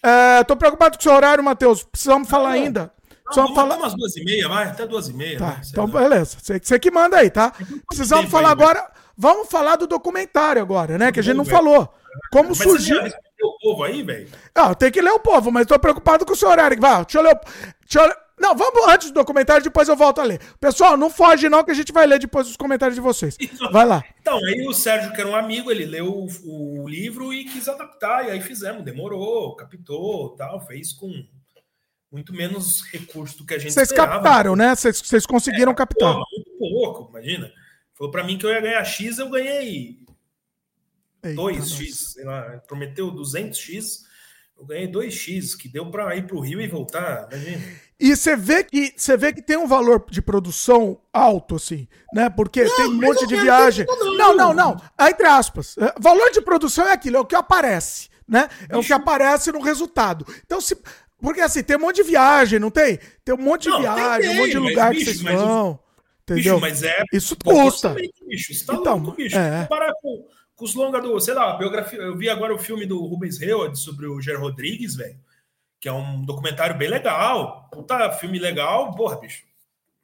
É, 0.03 0.43
tô 0.43 0.55
preocupado 0.55 0.97
com 0.97 1.01
o 1.01 1.03
seu 1.03 1.13
horário, 1.13 1.43
Matheus. 1.43 1.83
Precisamos 1.83 2.29
falar 2.29 2.49
não, 2.49 2.55
ainda. 2.55 2.93
Precisamos 3.23 3.55
falar 3.55 3.77
umas 3.77 3.93
duas 3.93 4.15
e 4.17 4.23
meia, 4.25 4.47
vai, 4.47 4.65
até 4.65 4.85
duas 4.85 5.07
e 5.07 5.13
meia. 5.13 5.37
Tá, 5.37 5.47
né? 5.47 5.61
então 5.65 5.87
beleza. 5.87 6.37
Você, 6.41 6.59
você 6.61 6.79
que 6.79 6.91
manda 6.91 7.17
aí, 7.17 7.29
tá? 7.29 7.53
Precisamos 7.87 8.29
falar 8.29 8.49
aí, 8.49 8.53
agora. 8.53 8.81
Né? 8.81 8.87
Vamos 9.17 9.49
falar 9.49 9.75
do 9.75 9.87
documentário 9.87 10.61
agora, 10.61 10.97
né? 10.97 11.11
Que 11.11 11.19
a 11.19 11.23
gente 11.23 11.37
não 11.37 11.45
falou. 11.45 11.93
Como 12.31 12.49
mas 12.49 12.57
surgiu. 12.57 13.01
Você 13.01 13.15
o 13.43 13.57
povo 13.59 13.83
aí, 13.83 14.03
velho? 14.03 14.27
Ah, 14.53 14.73
tem 14.75 14.91
que 14.91 15.01
ler 15.01 15.11
o 15.11 15.19
povo, 15.19 15.51
mas 15.51 15.65
tô 15.65 15.77
preocupado 15.79 16.25
com 16.25 16.33
o 16.33 16.35
seu 16.35 16.49
horário. 16.49 16.79
Vai, 16.79 17.03
deixa 17.03 17.19
eu 17.19 17.23
ler. 17.23 17.39
Deixa 17.81 18.07
eu. 18.07 18.15
Não, 18.41 18.55
vamos 18.55 18.87
antes 18.87 19.11
do 19.11 19.13
documentário, 19.13 19.63
depois 19.63 19.87
eu 19.87 19.95
volto 19.95 20.19
a 20.19 20.23
ler. 20.23 20.41
Pessoal, 20.59 20.97
não 20.97 21.11
foge 21.11 21.47
não, 21.47 21.63
que 21.63 21.69
a 21.69 21.75
gente 21.75 21.93
vai 21.93 22.07
ler 22.07 22.17
depois 22.17 22.47
os 22.47 22.57
comentários 22.57 22.95
de 22.95 23.01
vocês. 23.01 23.37
Vai 23.71 23.85
lá. 23.85 24.03
Então, 24.19 24.35
aí 24.43 24.65
o 24.67 24.73
Sérgio, 24.73 25.13
que 25.13 25.21
era 25.21 25.29
um 25.29 25.35
amigo, 25.35 25.69
ele 25.69 25.85
leu 25.85 26.07
o, 26.11 26.81
o 26.83 26.89
livro 26.89 27.31
e 27.31 27.45
quis 27.45 27.69
adaptar, 27.69 28.27
e 28.27 28.31
aí 28.31 28.41
fizemos, 28.41 28.83
demorou, 28.83 29.55
captou, 29.55 30.35
tal, 30.35 30.59
fez 30.65 30.91
com 30.91 31.23
muito 32.11 32.33
menos 32.33 32.81
recurso 32.91 33.37
do 33.37 33.45
que 33.45 33.53
a 33.53 33.59
gente 33.59 33.73
Vocês 33.73 33.91
captaram, 33.91 34.55
né? 34.55 34.73
Vocês 34.75 35.25
conseguiram 35.27 35.71
é, 35.71 35.75
captar. 35.75 36.13
Pô, 36.15 36.25
muito 36.31 36.51
pouco, 36.57 37.11
imagina. 37.11 37.51
Falou 37.93 38.11
para 38.11 38.23
mim 38.23 38.39
que 38.39 38.45
eu 38.45 38.49
ia 38.49 38.59
ganhar 38.59 38.83
X, 38.83 39.19
eu 39.19 39.29
ganhei 39.29 39.99
2X, 41.23 41.93
sei 42.13 42.25
lá, 42.25 42.57
prometeu 42.67 43.13
200X, 43.13 43.99
eu 44.57 44.65
ganhei 44.65 44.87
2x, 44.87 45.55
que 45.55 45.69
deu 45.69 45.91
para 45.91 46.15
ir 46.15 46.25
para 46.25 46.35
o 46.35 46.41
Rio 46.41 46.59
e 46.59 46.67
voltar, 46.67 47.27
imagina. 47.31 47.90
E 48.01 48.15
você 48.15 48.35
vê 48.35 48.63
que 48.63 48.93
você 48.97 49.15
vê 49.15 49.31
que 49.31 49.43
tem 49.43 49.57
um 49.57 49.67
valor 49.67 50.03
de 50.09 50.21
produção 50.21 50.99
alto, 51.13 51.55
assim, 51.55 51.87
né? 52.11 52.29
Porque 52.31 52.63
não, 52.63 52.75
tem 52.75 52.85
um 52.87 52.93
monte 52.93 53.27
de 53.27 53.35
viagem. 53.35 53.85
Não, 54.17 54.35
não, 54.35 54.53
não. 54.53 54.81
Entre 54.99 55.27
aspas. 55.27 55.77
É, 55.77 55.93
valor 55.99 56.31
de 56.31 56.41
produção 56.41 56.87
é 56.87 56.93
aquilo, 56.93 57.17
é 57.17 57.19
o 57.19 57.25
que 57.25 57.35
aparece, 57.35 58.09
né? 58.27 58.49
É 58.63 58.67
Bicho. 58.69 58.79
o 58.79 58.83
que 58.83 58.93
aparece 58.93 59.51
no 59.51 59.61
resultado. 59.61 60.25
Então, 60.43 60.59
se. 60.59 60.75
Porque 61.19 61.41
assim, 61.41 61.61
tem 61.61 61.77
um 61.77 61.81
monte 61.81 61.97
de 61.97 62.03
viagem, 62.03 62.57
não 62.57 62.71
tem? 62.71 62.99
Tem 63.23 63.35
um 63.35 63.41
monte 63.41 63.63
de 63.63 63.69
não, 63.69 63.81
viagem, 63.81 64.21
tem, 64.21 64.29
um 64.31 64.41
monte 64.41 64.51
de 64.51 64.57
lugar 64.57 64.89
bicho, 64.89 65.05
que 65.05 65.17
vocês 65.17 65.21
vão. 65.21 65.79
Entendeu? 66.23 66.55
Bicho, 66.55 66.61
mas 66.61 66.81
é. 66.81 67.03
Isso 67.13 67.35
custa. 67.35 67.95
Bicho, 68.27 68.53
você 68.53 68.65
tá 68.65 68.73
então, 68.73 68.97
louco, 68.97 69.17
bicho. 69.17 69.37
É. 69.37 69.61
Comparar 69.61 69.93
com 70.01 70.25
com 70.61 70.65
os 70.65 70.75
longa 70.75 71.01
do, 71.01 71.19
sei 71.19 71.33
lá, 71.33 71.57
biografia. 71.57 71.97
Eu 71.97 72.15
vi 72.15 72.29
agora 72.29 72.53
o 72.53 72.59
filme 72.59 72.85
do 72.85 73.03
Rubens 73.03 73.41
Heward 73.41 73.79
sobre 73.79 74.05
o 74.05 74.21
Ger 74.21 74.39
Rodrigues, 74.39 74.95
velho, 74.95 75.17
que 75.81 75.89
é 75.89 75.93
um 75.93 76.21
documentário 76.21 76.77
bem 76.77 76.87
legal. 76.87 77.67
Puta, 77.71 78.11
filme 78.13 78.39
legal, 78.39 78.93
porra, 78.95 79.19
bicho. 79.19 79.43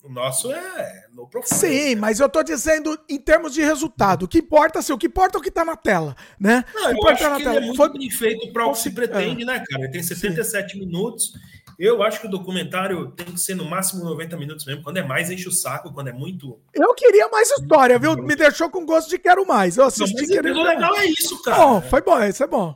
O 0.03 0.09
nosso 0.09 0.51
é 0.51 1.06
no 1.14 1.27
profundo. 1.27 1.59
Sim, 1.59 1.95
né? 1.95 2.01
mas 2.01 2.19
eu 2.19 2.30
tô 2.30 2.41
dizendo 2.41 2.97
em 3.09 3.19
termos 3.19 3.53
de 3.53 3.61
resultado. 3.61 4.23
O 4.23 4.27
que 4.27 4.39
importa, 4.39 4.80
assim, 4.80 4.93
o 4.93 4.97
que 4.97 5.07
importa 5.07 5.38
é 5.38 5.39
o 5.39 5.43
que 5.43 5.51
tá 5.51 5.64
na 5.64 5.75
tela, 5.75 6.15
né? 6.39 6.64
Não, 6.73 6.91
eu 6.91 7.07
acho 7.09 7.35
que 7.35 7.41
ele 7.43 7.57
é 7.57 7.61
muito 7.61 7.77
Foi... 7.77 7.91
bem 7.91 8.09
feito 8.09 8.51
para 8.51 8.65
o 8.65 8.72
que 8.72 8.80
se 8.80 8.91
pretende, 8.91 9.43
é. 9.43 9.45
né, 9.45 9.64
cara? 9.69 9.83
Ele 9.83 9.91
tem 9.91 10.01
77 10.01 10.73
Sim. 10.73 10.80
minutos 10.80 11.33
eu 11.77 12.01
acho 12.01 12.19
que 12.19 12.25
o 12.25 12.30
documentário 12.30 13.11
tem 13.11 13.27
que 13.27 13.39
ser 13.39 13.53
no 13.53 13.64
máximo 13.64 14.03
90 14.03 14.35
minutos 14.35 14.65
mesmo. 14.65 14.81
Quando 14.81 14.97
é 14.97 15.03
mais, 15.03 15.30
enche 15.30 15.47
o 15.47 15.51
saco. 15.51 15.93
Quando 15.93 16.07
é 16.07 16.11
muito. 16.11 16.59
Eu 16.73 16.93
queria 16.95 17.27
mais 17.27 17.51
história, 17.51 17.99
viu? 17.99 18.17
Me 18.17 18.35
deixou 18.35 18.67
com 18.69 18.83
gosto 18.83 19.09
de 19.09 19.19
quero 19.19 19.45
mais. 19.45 19.77
Eu 19.77 19.85
assisti 19.85 20.25
não, 20.25 20.43
mas 20.43 20.57
o 20.57 20.64
legal 20.64 20.95
é 20.95 21.06
isso, 21.06 21.39
cara. 21.43 21.57
Bom, 21.57 21.81
foi 21.81 22.01
bom, 22.01 22.23
isso 22.23 22.43
é 22.43 22.47
bom. 22.47 22.75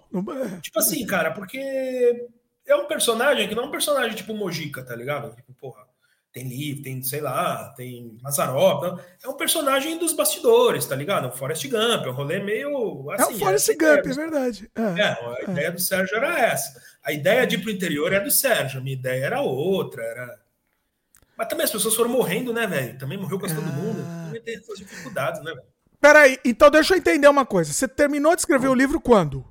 Tipo 0.62 0.80
assim, 0.80 1.04
cara, 1.08 1.32
porque 1.32 2.28
é 2.72 2.76
um 2.76 2.88
personagem 2.88 3.48
que 3.48 3.56
não 3.56 3.64
é 3.64 3.66
um 3.68 3.72
personagem 3.72 4.16
tipo 4.16 4.34
Mojica, 4.34 4.84
tá 4.84 4.96
ligado? 4.96 5.36
Tipo, 5.36 5.54
porra, 5.54 5.86
tem 6.34 6.48
livro, 6.48 6.84
tem, 6.84 7.04
sei 7.04 7.20
lá, 7.20 7.74
tem 7.76 8.18
Mazarop. 8.22 9.00
É 9.22 9.28
um 9.28 9.34
personagem 9.34 9.98
dos 9.98 10.14
bastidores, 10.14 10.86
tá 10.86 10.96
ligado? 10.96 11.28
O 11.28 11.32
Forrest 11.32 11.68
Gump, 11.68 12.06
é 12.06 12.10
um 12.10 12.14
rolê 12.14 12.40
meio. 12.40 13.12
Assim, 13.12 13.34
é 13.34 13.36
o 13.36 13.40
Forrest 13.40 13.68
Gump, 13.78 14.06
é 14.06 14.14
verdade. 14.14 14.72
É, 14.76 14.82
é 14.82 15.04
a 15.04 15.36
é. 15.40 15.52
ideia 15.52 15.72
do 15.72 15.80
Sérgio 15.80 16.16
era 16.16 16.40
essa. 16.40 16.82
A 17.04 17.12
ideia 17.12 17.46
de 17.46 17.56
ir 17.56 17.62
pro 17.62 17.72
interior 17.72 18.14
é 18.14 18.20
do 18.20 18.32
Sérgio, 18.32 18.80
a 18.80 18.84
minha 18.84 18.96
ideia 18.96 19.26
era 19.26 19.42
outra, 19.42 20.02
era. 20.04 20.40
Mas 21.38 21.48
também 21.48 21.66
as 21.66 21.72
pessoas 21.72 21.96
foram 21.96 22.10
morrendo, 22.10 22.54
né, 22.54 22.66
velho? 22.66 22.98
Também 22.98 23.18
morreu 23.18 23.40
quase 23.40 23.56
todo 23.56 23.66
mundo. 23.66 24.02
Ah. 24.08 24.26
Também 24.28 24.42
tem 24.42 24.56
essas 24.56 24.78
dificuldades, 24.78 25.44
né, 25.44 25.52
velho? 25.52 25.68
Peraí, 26.00 26.40
então 26.46 26.72
deixa 26.72 26.94
eu 26.94 26.98
entender 26.98 27.28
uma 27.28 27.46
coisa. 27.46 27.74
Você 27.74 27.88
terminou 27.88 28.34
de 28.34 28.42
escrever 28.42 28.70
o 28.70 28.74
livro 28.74 29.00
quando? 29.02 29.46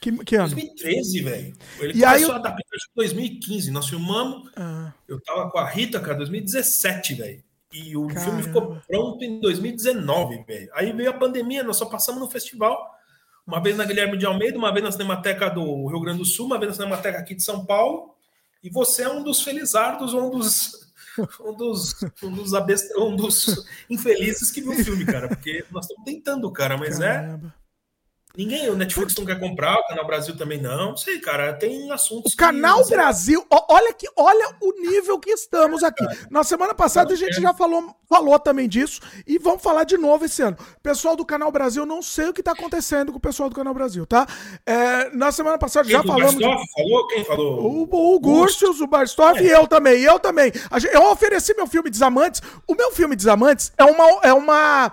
Que, 0.00 0.12
que 0.24 0.36
ano? 0.36 0.54
2013, 0.54 1.22
velho. 1.22 1.56
Ele 1.80 1.92
e 1.92 2.00
começou 2.00 2.32
aí, 2.32 2.38
a 2.38 2.38
dar 2.38 2.52
em 2.52 2.94
2015. 2.94 3.70
Nós 3.70 3.88
filmamos. 3.88 4.50
Ah. 4.56 4.92
Eu 5.08 5.20
tava 5.20 5.50
com 5.50 5.58
a 5.58 5.68
Rita, 5.68 5.98
cara, 5.98 6.18
2017, 6.18 7.14
velho. 7.14 7.42
E 7.72 7.96
o 7.96 8.06
Caramba. 8.06 8.24
filme 8.24 8.42
ficou 8.44 8.78
pronto 8.86 9.24
em 9.24 9.40
2019, 9.40 10.44
velho. 10.44 10.70
Aí 10.72 10.92
veio 10.92 11.10
a 11.10 11.14
pandemia, 11.14 11.64
nós 11.64 11.76
só 11.76 11.86
passamos 11.86 12.20
no 12.20 12.30
festival. 12.30 12.94
Uma 13.46 13.60
vez 13.60 13.76
na 13.76 13.84
Guilherme 13.84 14.16
de 14.16 14.24
Almeida, 14.24 14.56
uma 14.56 14.72
vez 14.72 14.84
na 14.84 14.92
Cinemateca 14.92 15.50
do 15.50 15.86
Rio 15.88 16.00
Grande 16.00 16.18
do 16.18 16.24
Sul, 16.24 16.46
uma 16.46 16.58
vez 16.58 16.70
na 16.70 16.76
Cinemateca 16.76 17.18
aqui 17.18 17.34
de 17.34 17.42
São 17.42 17.64
Paulo. 17.64 18.14
E 18.62 18.70
você 18.70 19.02
é 19.02 19.08
um 19.08 19.22
dos 19.22 19.42
felizardos, 19.42 20.14
um 20.14 20.30
dos 20.30 20.88
um 21.40 21.54
dos, 21.54 21.96
um 22.22 22.30
dos, 22.30 22.54
abest... 22.54 22.96
um 22.96 23.16
dos 23.16 23.64
infelizes 23.90 24.50
que 24.50 24.60
viu 24.60 24.72
o 24.72 24.84
filme, 24.84 25.04
cara. 25.04 25.28
Porque 25.28 25.64
nós 25.70 25.86
estamos 25.86 26.04
tentando, 26.04 26.50
cara, 26.52 26.76
mas 26.76 27.00
é 27.00 27.14
Caramba. 27.14 27.54
é. 27.54 27.57
Ninguém, 28.36 28.68
o 28.70 28.76
Netflix 28.76 29.16
não 29.16 29.24
quer 29.24 29.40
comprar, 29.40 29.74
o 29.74 29.86
Canal 29.88 30.06
Brasil 30.06 30.36
também 30.36 30.60
não. 30.60 30.90
Não 30.90 30.96
sei, 30.96 31.18
cara, 31.18 31.52
tem 31.52 31.90
assuntos. 31.90 32.34
O 32.34 32.36
Canal 32.36 32.84
que... 32.84 32.90
Brasil, 32.90 33.44
olha 33.50 33.92
que, 33.92 34.06
olha 34.16 34.54
o 34.60 34.80
nível 34.80 35.18
que 35.18 35.30
estamos 35.30 35.82
aqui. 35.82 36.04
Na 36.30 36.44
semana 36.44 36.74
passada 36.74 37.14
a 37.14 37.16
gente 37.16 37.40
já 37.40 37.52
falou, 37.52 37.96
falou 38.08 38.38
também 38.38 38.68
disso 38.68 39.00
e 39.26 39.38
vamos 39.38 39.62
falar 39.62 39.84
de 39.84 39.96
novo 39.96 40.24
esse 40.24 40.42
ano. 40.42 40.56
Pessoal 40.82 41.16
do 41.16 41.24
Canal 41.24 41.50
Brasil, 41.50 41.84
não 41.84 42.00
sei 42.00 42.28
o 42.28 42.32
que 42.32 42.40
está 42.40 42.52
acontecendo 42.52 43.10
com 43.10 43.18
o 43.18 43.20
pessoal 43.20 43.48
do 43.48 43.56
Canal 43.56 43.74
Brasil, 43.74 44.06
tá? 44.06 44.26
É, 44.64 45.10
na 45.10 45.32
semana 45.32 45.58
passada 45.58 45.88
já 45.88 46.02
falamos. 46.02 46.36
O 46.36 46.38
Barstorff 46.38 46.72
falou? 46.76 47.06
Quem 47.08 47.24
falou? 47.24 47.60
O, 47.60 47.82
o 47.82 48.82
o 48.82 48.86
Barstorff 48.86 49.40
é. 49.40 49.46
e 49.46 49.50
eu 49.50 49.66
também. 49.66 50.00
E 50.00 50.04
eu 50.04 50.18
também. 50.18 50.52
Eu 50.92 51.10
ofereci 51.10 51.54
meu 51.54 51.66
filme 51.66 51.90
Desamantes. 51.90 52.40
O 52.66 52.74
meu 52.74 52.92
filme 52.92 53.16
Desamantes 53.16 53.72
é 53.76 53.84
uma. 53.84 54.20
É 54.22 54.32
uma 54.32 54.92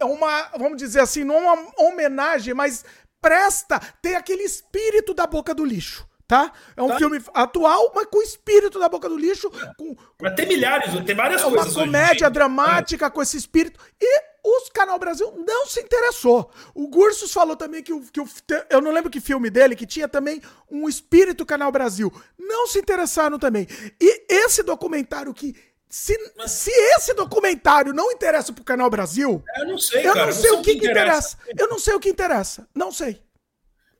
é 0.00 0.04
uma, 0.04 0.50
vamos 0.58 0.78
dizer 0.78 1.00
assim, 1.00 1.22
não 1.22 1.36
é 1.36 1.52
uma 1.52 1.72
homenagem, 1.78 2.54
mas 2.54 2.84
presta, 3.20 3.78
tem 4.02 4.16
aquele 4.16 4.42
espírito 4.42 5.14
da 5.14 5.26
boca 5.26 5.54
do 5.54 5.64
lixo 5.64 6.08
tá? 6.30 6.52
É 6.76 6.82
um 6.82 6.86
tá. 6.86 6.96
filme 6.96 7.20
atual, 7.34 7.90
mas 7.92 8.06
com 8.06 8.18
o 8.18 8.22
espírito 8.22 8.78
da 8.78 8.88
boca 8.88 9.08
do 9.08 9.16
lixo. 9.16 9.50
Com, 9.76 9.96
mas 10.22 10.32
tem 10.36 10.46
milhares, 10.46 10.94
tem 11.04 11.16
várias 11.16 11.42
é 11.42 11.44
coisas. 11.44 11.74
Uma 11.74 11.84
comédia 11.84 12.30
dramática 12.30 13.06
é. 13.06 13.10
com 13.10 13.20
esse 13.20 13.36
espírito. 13.36 13.80
E 14.00 14.22
os 14.44 14.68
Canal 14.70 14.96
Brasil 14.96 15.34
não 15.44 15.66
se 15.66 15.80
interessou. 15.80 16.48
O 16.72 16.86
Gursus 16.86 17.32
falou 17.32 17.56
também 17.56 17.82
que 17.82 17.92
o, 17.92 18.00
que 18.02 18.20
o. 18.20 18.28
Eu 18.70 18.80
não 18.80 18.92
lembro 18.92 19.10
que 19.10 19.20
filme 19.20 19.50
dele, 19.50 19.74
que 19.74 19.84
tinha 19.84 20.06
também 20.06 20.40
um 20.70 20.88
espírito 20.88 21.44
Canal 21.44 21.72
Brasil. 21.72 22.12
Não 22.38 22.68
se 22.68 22.78
interessaram 22.78 23.36
também. 23.36 23.66
E 24.00 24.24
esse 24.32 24.62
documentário 24.62 25.34
que. 25.34 25.56
Se, 25.90 26.16
Mas... 26.36 26.52
se 26.52 26.70
esse 26.70 27.12
documentário 27.14 27.92
não 27.92 28.12
interessa 28.12 28.52
pro 28.52 28.62
Canal 28.62 28.88
Brasil. 28.88 29.42
Eu 29.58 29.66
não 29.66 29.76
sei, 29.76 30.06
eu 30.06 30.14
cara. 30.14 30.26
Não 30.26 30.32
sei 30.32 30.50
o 30.52 30.62
que, 30.62 30.76
que 30.76 30.86
interessa. 30.86 31.36
interessa. 31.42 31.62
Eu 31.62 31.68
não 31.68 31.78
sei 31.80 31.94
o 31.94 32.00
que 32.00 32.08
interessa. 32.08 32.68
Não 32.72 32.92
sei. 32.92 33.20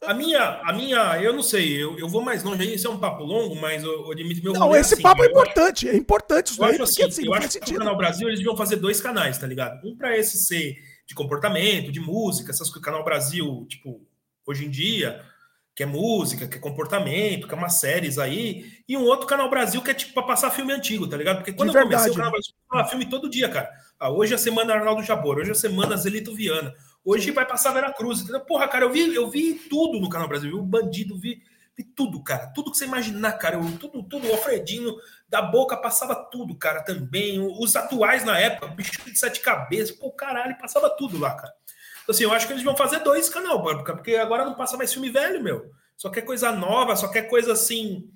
A 0.03 0.15
minha, 0.15 0.61
a 0.63 0.73
minha, 0.73 1.21
eu 1.21 1.35
não 1.35 1.43
sei, 1.43 1.77
eu, 1.77 1.99
eu 1.99 2.09
vou 2.09 2.23
mais 2.23 2.43
longe 2.43 2.63
aí, 2.63 2.75
isso 2.75 2.87
é 2.87 2.91
um 2.91 2.99
papo 2.99 3.23
longo, 3.23 3.55
mas 3.55 3.85
o, 3.85 4.15
Dimitri 4.15 4.43
meu 4.43 4.55
Não, 4.55 4.75
esse 4.75 4.95
assim, 4.95 5.03
papo 5.03 5.23
é 5.23 5.27
importante, 5.27 5.87
acho, 5.87 5.95
é 5.95 5.99
importante 5.99 6.53
isso 6.53 6.63
eu 6.63 6.65
acho 6.65 6.83
assim, 6.83 7.03
assim, 7.03 7.27
eu 7.27 7.35
acho 7.35 7.61
que 7.61 7.73
no 7.75 7.81
Canal 7.81 7.99
Brasil 7.99 8.27
eles 8.27 8.41
deviam 8.41 8.57
fazer 8.57 8.77
dois 8.77 8.99
canais, 8.99 9.37
tá 9.37 9.47
ligado? 9.47 9.87
Um 9.87 9.95
para 9.95 10.17
esse 10.17 10.39
ser 10.39 10.75
de 11.07 11.15
comportamento, 11.15 11.93
de 11.93 12.01
música, 12.01 12.51
essas 12.51 12.69
coisas, 12.69 12.83
Canal 12.83 13.05
Brasil, 13.05 13.67
tipo, 13.69 14.01
hoje 14.47 14.65
em 14.65 14.71
dia, 14.71 15.23
que 15.81 15.85
é 15.85 15.87
música, 15.87 16.47
que 16.47 16.59
é 16.59 16.61
comportamento, 16.61 17.49
que 17.49 17.55
é 17.55 17.57
umas 17.57 17.81
séries 17.81 18.19
aí, 18.19 18.71
e 18.87 18.99
um 18.99 19.05
outro 19.05 19.27
Canal 19.27 19.49
Brasil 19.49 19.81
que 19.81 19.91
é 19.91 19.95
tipo 19.95 20.13
para 20.13 20.25
passar 20.25 20.51
filme 20.51 20.75
antigo, 20.75 21.09
tá 21.09 21.17
ligado? 21.17 21.37
Porque 21.37 21.55
quando 21.55 21.75
eu 21.75 21.83
comecei 21.83 22.11
o 22.13 22.15
Canal 22.15 22.33
Brasil, 22.33 22.53
eu 22.71 22.85
filme 22.85 23.07
todo 23.07 23.31
dia, 23.31 23.49
cara. 23.49 23.71
Ah, 23.99 24.11
hoje 24.11 24.35
é 24.35 24.37
a 24.37 24.39
semana 24.39 24.75
Arnaldo 24.75 25.03
Jabor, 25.03 25.39
hoje 25.39 25.49
é 25.49 25.53
a 25.53 25.55
semana 25.55 25.97
Zelito 25.97 26.35
Viana. 26.35 26.75
Hoje 27.03 27.31
vai 27.31 27.47
passar 27.47 27.73
Veracruz, 27.73 28.21
entendeu? 28.21 28.41
Porra, 28.43 28.69
cara, 28.69 28.85
eu 28.85 28.93
vi, 28.93 29.15
eu 29.15 29.31
vi 29.31 29.55
tudo 29.55 29.99
no 29.99 30.11
Canal 30.11 30.29
Brasil, 30.29 30.51
vi 30.51 30.57
o 30.57 30.63
Bandido, 30.63 31.19
vi, 31.19 31.43
vi 31.75 31.83
tudo, 31.83 32.23
cara. 32.23 32.49
Tudo 32.49 32.71
que 32.71 32.77
você 32.77 32.85
imaginar, 32.85 33.33
cara. 33.39 33.57
Eu, 33.57 33.79
tudo, 33.79 34.03
tudo. 34.03 34.29
O 34.29 34.33
Alfredinho 34.33 34.95
da 35.31 35.41
boca 35.41 35.79
passava 35.79 36.15
tudo, 36.15 36.55
cara, 36.57 36.83
também. 36.83 37.41
Os 37.41 37.75
atuais 37.75 38.23
na 38.23 38.39
época, 38.39 38.67
bicho 38.67 39.03
de 39.03 39.19
sete 39.19 39.41
cabeças, 39.41 39.97
pô, 39.97 40.13
caralho, 40.13 40.59
passava 40.59 40.91
tudo 40.91 41.19
lá, 41.19 41.35
cara. 41.35 41.55
Então, 42.11 42.15
assim, 42.17 42.25
eu 42.25 42.33
acho 42.33 42.47
que 42.47 42.53
eles 42.53 42.65
vão 42.65 42.77
fazer 42.77 42.99
dois 43.01 43.29
canal, 43.29 43.63
porque 43.63 44.17
agora 44.17 44.45
não 44.45 44.55
passa 44.55 44.77
mais 44.77 44.93
filme 44.93 45.11
velho, 45.11 45.41
meu. 45.41 45.71
Só 45.97 46.11
quer 46.11 46.23
coisa 46.23 46.51
nova, 46.51 46.97
só 46.97 47.07
quer 47.09 47.23
coisa 47.23 47.53
assim. 47.53 48.11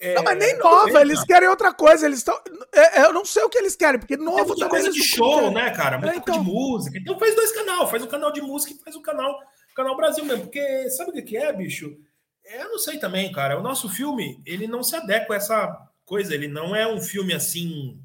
É, 0.00 0.14
não, 0.14 0.22
mas 0.22 0.38
nem 0.38 0.56
nova, 0.56 1.00
eles 1.02 1.22
querem 1.22 1.48
outra 1.48 1.72
coisa. 1.74 2.06
Eles 2.06 2.18
estão. 2.18 2.38
É, 2.72 3.00
é, 3.00 3.04
eu 3.04 3.12
não 3.12 3.26
sei 3.26 3.42
o 3.42 3.50
que 3.50 3.58
eles 3.58 3.76
querem, 3.76 4.00
porque 4.00 4.16
novo 4.16 4.54
é 4.54 4.56
também. 4.56 4.68
Coisa 4.68 4.90
de 4.90 5.02
show, 5.02 5.50
né, 5.50 5.70
cara? 5.70 5.98
Muito 5.98 6.14
é, 6.14 6.16
então... 6.16 6.38
de 6.38 6.50
música. 6.50 6.98
Então 6.98 7.18
faz 7.18 7.34
dois 7.34 7.52
canal, 7.52 7.90
faz 7.90 8.02
um 8.02 8.06
canal 8.06 8.32
de 8.32 8.40
música 8.40 8.72
e 8.72 8.82
faz 8.82 8.96
o 8.96 9.00
um 9.00 9.02
canal, 9.02 9.38
canal 9.74 9.96
Brasil 9.96 10.24
mesmo. 10.24 10.44
Porque 10.44 10.88
sabe 10.90 11.10
o 11.10 11.24
que 11.24 11.36
é, 11.36 11.52
bicho? 11.52 11.94
É, 12.44 12.62
eu 12.62 12.70
não 12.70 12.78
sei 12.78 12.98
também, 12.98 13.30
cara. 13.32 13.58
O 13.58 13.62
nosso 13.62 13.88
filme, 13.90 14.40
ele 14.46 14.66
não 14.66 14.82
se 14.82 14.96
adequa 14.96 15.34
a 15.34 15.36
essa 15.36 15.76
coisa. 16.06 16.34
Ele 16.34 16.48
não 16.48 16.74
é 16.74 16.86
um 16.86 17.02
filme 17.02 17.34
assim. 17.34 18.00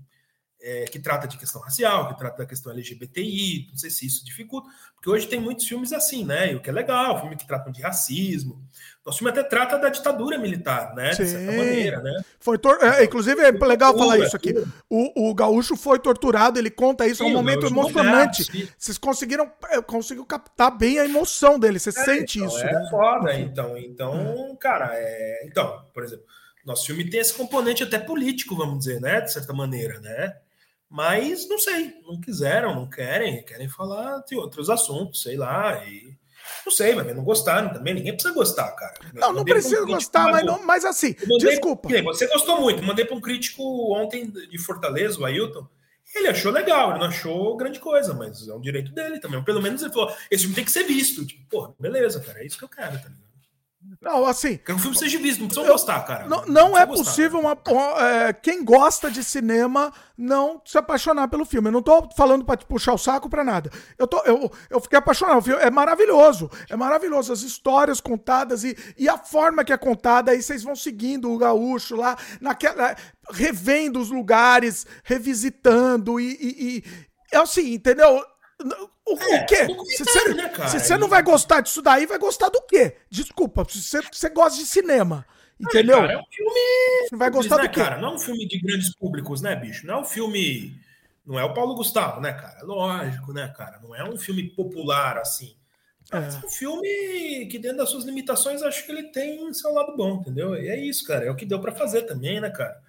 É, 0.63 0.85
que 0.85 0.99
trata 0.99 1.27
de 1.27 1.39
questão 1.39 1.59
racial, 1.59 2.09
que 2.09 2.17
trata 2.19 2.37
da 2.37 2.45
questão 2.45 2.71
LGBTI, 2.71 3.69
não 3.71 3.77
sei 3.77 3.89
se 3.89 4.05
isso 4.05 4.23
dificulta, 4.23 4.69
porque 4.93 5.09
hoje 5.09 5.27
tem 5.27 5.39
muitos 5.39 5.67
filmes 5.67 5.91
assim, 5.91 6.23
né? 6.23 6.51
E 6.51 6.55
o 6.55 6.61
que 6.61 6.69
é 6.69 6.73
legal, 6.73 7.19
filme 7.19 7.35
que 7.35 7.47
tratam 7.47 7.71
de 7.71 7.81
racismo, 7.81 8.63
nosso 9.03 9.17
filme 9.17 9.31
até 9.31 9.41
trata 9.41 9.79
da 9.79 9.89
ditadura 9.89 10.37
militar, 10.37 10.93
né? 10.93 11.13
Sim. 11.13 11.23
De 11.23 11.29
certa 11.29 11.51
maneira, 11.51 12.01
né? 12.01 12.23
Foi 12.39 12.59
tor 12.59 12.77
é, 12.83 13.03
inclusive 13.03 13.41
é 13.41 13.49
legal 13.49 13.97
falar 13.97 14.19
isso 14.19 14.35
aqui. 14.35 14.53
O, 14.87 15.29
o 15.31 15.33
gaúcho 15.33 15.75
foi 15.75 15.97
torturado, 15.97 16.59
ele 16.59 16.69
conta 16.69 17.07
isso, 17.07 17.23
Sim, 17.23 17.29
é 17.29 17.33
um 17.33 17.33
momento 17.33 17.65
emocionante. 17.65 18.71
Vocês 18.77 18.99
conseguiram, 18.99 19.51
é, 19.71 19.81
conseguiu 19.81 20.23
captar 20.23 20.77
bem 20.77 20.99
a 20.99 21.05
emoção 21.05 21.57
dele, 21.57 21.79
você 21.79 21.89
é, 21.89 21.91
sente 21.91 22.37
então, 22.37 22.47
isso. 22.47 22.59
É 22.59 22.71
né? 22.71 22.87
foda, 22.91 23.33
então. 23.33 23.75
Então, 23.75 24.55
cara, 24.59 24.91
é... 24.93 25.47
então, 25.47 25.83
por 25.91 26.03
exemplo, 26.03 26.25
nosso 26.63 26.85
filme 26.85 27.09
tem 27.09 27.19
esse 27.19 27.33
componente 27.33 27.81
até 27.81 27.97
político, 27.97 28.55
vamos 28.55 28.79
dizer, 28.79 29.01
né? 29.01 29.21
De 29.21 29.31
certa 29.31 29.51
maneira, 29.51 29.99
né? 29.99 30.35
Mas 30.91 31.47
não 31.47 31.57
sei, 31.57 31.93
não 32.05 32.19
quiseram, 32.19 32.75
não 32.75 32.89
querem, 32.89 33.41
querem 33.45 33.69
falar 33.69 34.19
de 34.27 34.35
outros 34.35 34.69
assuntos, 34.69 35.21
sei 35.21 35.37
lá, 35.37 35.85
e 35.85 36.13
não 36.65 36.71
sei, 36.71 36.93
mas 36.93 37.15
não 37.15 37.23
gostaram 37.23 37.71
também. 37.71 37.93
Ninguém 37.93 38.11
precisa 38.11 38.33
gostar, 38.33 38.69
cara. 38.73 38.93
Não, 39.13 39.31
não 39.31 39.45
precisa 39.45 39.85
gostar, 39.85 40.29
mas, 40.29 40.45
não, 40.45 40.61
mas 40.65 40.83
assim, 40.83 41.15
mandei, 41.21 41.51
desculpa. 41.51 41.87
Você 42.03 42.27
gostou 42.27 42.59
muito. 42.59 42.83
Mandei 42.83 43.05
para 43.05 43.15
um 43.15 43.21
crítico 43.21 43.63
ontem 43.95 44.29
de 44.29 44.57
Fortaleza, 44.57 45.17
o 45.17 45.25
Ailton. 45.25 45.65
Ele 46.13 46.27
achou 46.27 46.51
legal, 46.51 46.89
ele 46.89 46.99
não 46.99 47.07
achou 47.07 47.55
grande 47.55 47.79
coisa, 47.79 48.13
mas 48.13 48.45
é 48.45 48.53
um 48.53 48.59
direito 48.59 48.91
dele 48.91 49.17
também. 49.17 49.41
Pelo 49.45 49.61
menos 49.61 49.81
ele 49.81 49.93
falou: 49.93 50.13
esse 50.29 50.43
filme 50.43 50.55
tem 50.55 50.65
que 50.65 50.71
ser 50.71 50.83
visto. 50.83 51.25
Tipo, 51.25 51.47
porra, 51.49 51.73
beleza, 51.79 52.19
cara, 52.19 52.41
é 52.41 52.45
isso 52.45 52.57
que 52.57 52.65
eu 52.65 52.69
quero, 52.69 52.97
ligado? 52.97 53.20
Não, 54.01 54.25
assim. 54.25 54.57
Que 54.57 54.71
o 54.71 54.79
filme 54.79 54.97
seja 54.97 55.19
visto, 55.19 55.41
não 55.41 55.47
precisa 55.47 55.71
gostar, 55.71 56.01
cara. 56.01 56.27
Não, 56.27 56.43
não, 56.47 56.77
é 56.77 56.87
possível 56.87 57.39
uma. 57.39 57.55
É, 57.99 58.33
quem 58.33 58.65
gosta 58.65 59.11
de 59.11 59.23
cinema 59.23 59.93
não 60.17 60.59
se 60.65 60.75
apaixonar 60.75 61.27
pelo 61.27 61.45
filme. 61.45 61.67
Eu 61.67 61.73
não 61.73 61.83
tô 61.83 62.09
falando 62.17 62.43
pra 62.43 62.57
te 62.57 62.65
puxar 62.65 62.93
o 62.93 62.97
saco 62.97 63.29
pra 63.29 63.43
nada. 63.43 63.69
Eu, 63.99 64.07
tô, 64.07 64.19
eu, 64.23 64.51
eu 64.71 64.81
fiquei 64.81 64.97
apaixonado. 64.97 65.37
O 65.37 65.41
filme 65.43 65.61
é 65.61 65.69
maravilhoso. 65.69 66.49
É 66.67 66.75
maravilhoso. 66.75 67.31
As 67.31 67.43
histórias 67.43 68.01
contadas 68.01 68.63
e, 68.63 68.75
e 68.97 69.07
a 69.07 69.19
forma 69.19 69.63
que 69.63 69.71
é 69.71 69.77
contada. 69.77 70.31
Aí 70.31 70.41
vocês 70.41 70.63
vão 70.63 70.75
seguindo 70.75 71.31
o 71.31 71.37
gaúcho 71.37 71.95
lá, 71.95 72.17
naquela, 72.39 72.95
revendo 73.31 73.99
os 73.99 74.09
lugares, 74.09 74.87
revisitando 75.03 76.19
e, 76.19 76.31
e, 76.41 76.77
e 76.77 76.83
é 77.31 77.37
assim, 77.37 77.75
entendeu? 77.75 78.25
O, 79.13 79.19
é, 79.21 79.43
o 79.43 79.45
quê? 79.45 79.67
Se 79.95 80.05
você, 80.05 80.33
né, 80.33 80.51
se 80.67 80.79
você 80.79 80.97
não 80.97 81.07
vai 81.07 81.21
gostar 81.21 81.61
disso 81.61 81.81
daí, 81.81 82.05
vai 82.05 82.17
gostar 82.17 82.49
do 82.49 82.61
quê? 82.61 82.95
Desculpa, 83.09 83.65
se 83.69 83.81
você, 83.81 84.01
você 84.01 84.29
gosta 84.29 84.57
de 84.57 84.65
cinema. 84.65 85.25
Entendeu? 85.59 85.99
Cara, 85.99 86.13
é 86.13 86.17
um 86.17 86.25
filme. 86.31 87.07
Você 87.07 87.15
vai 87.15 87.29
gostar 87.29 87.57
né, 87.57 87.63
do 87.63 87.69
quê? 87.69 87.79
Cara, 87.79 87.97
não 87.97 88.09
é 88.09 88.15
um 88.15 88.19
filme 88.19 88.47
de 88.47 88.59
grandes 88.59 88.95
públicos, 88.95 89.41
né, 89.41 89.55
bicho? 89.55 89.85
Não 89.85 89.95
é 89.95 89.97
um 89.99 90.05
filme. 90.05 90.75
Não 91.25 91.39
é 91.39 91.43
o 91.43 91.53
Paulo 91.53 91.75
Gustavo, 91.75 92.19
né, 92.19 92.33
cara? 92.33 92.63
Lógico, 92.63 93.31
né, 93.31 93.53
cara? 93.55 93.79
Não 93.83 93.95
é 93.95 94.03
um 94.03 94.17
filme 94.17 94.49
popular 94.49 95.17
assim. 95.19 95.55
É. 96.11 96.17
é 96.17 96.45
um 96.45 96.49
filme 96.49 97.47
que, 97.49 97.59
dentro 97.59 97.77
das 97.77 97.89
suas 97.89 98.05
limitações, 98.05 98.63
acho 98.63 98.85
que 98.85 98.91
ele 98.91 99.03
tem 99.11 99.53
seu 99.53 99.71
lado 99.71 99.95
bom, 99.95 100.15
entendeu? 100.15 100.55
E 100.55 100.67
é 100.67 100.77
isso, 100.77 101.05
cara. 101.05 101.25
É 101.25 101.29
o 101.31 101.35
que 101.35 101.45
deu 101.45 101.59
para 101.59 101.71
fazer 101.71 102.03
também, 102.03 102.41
né, 102.41 102.49
cara? 102.49 102.81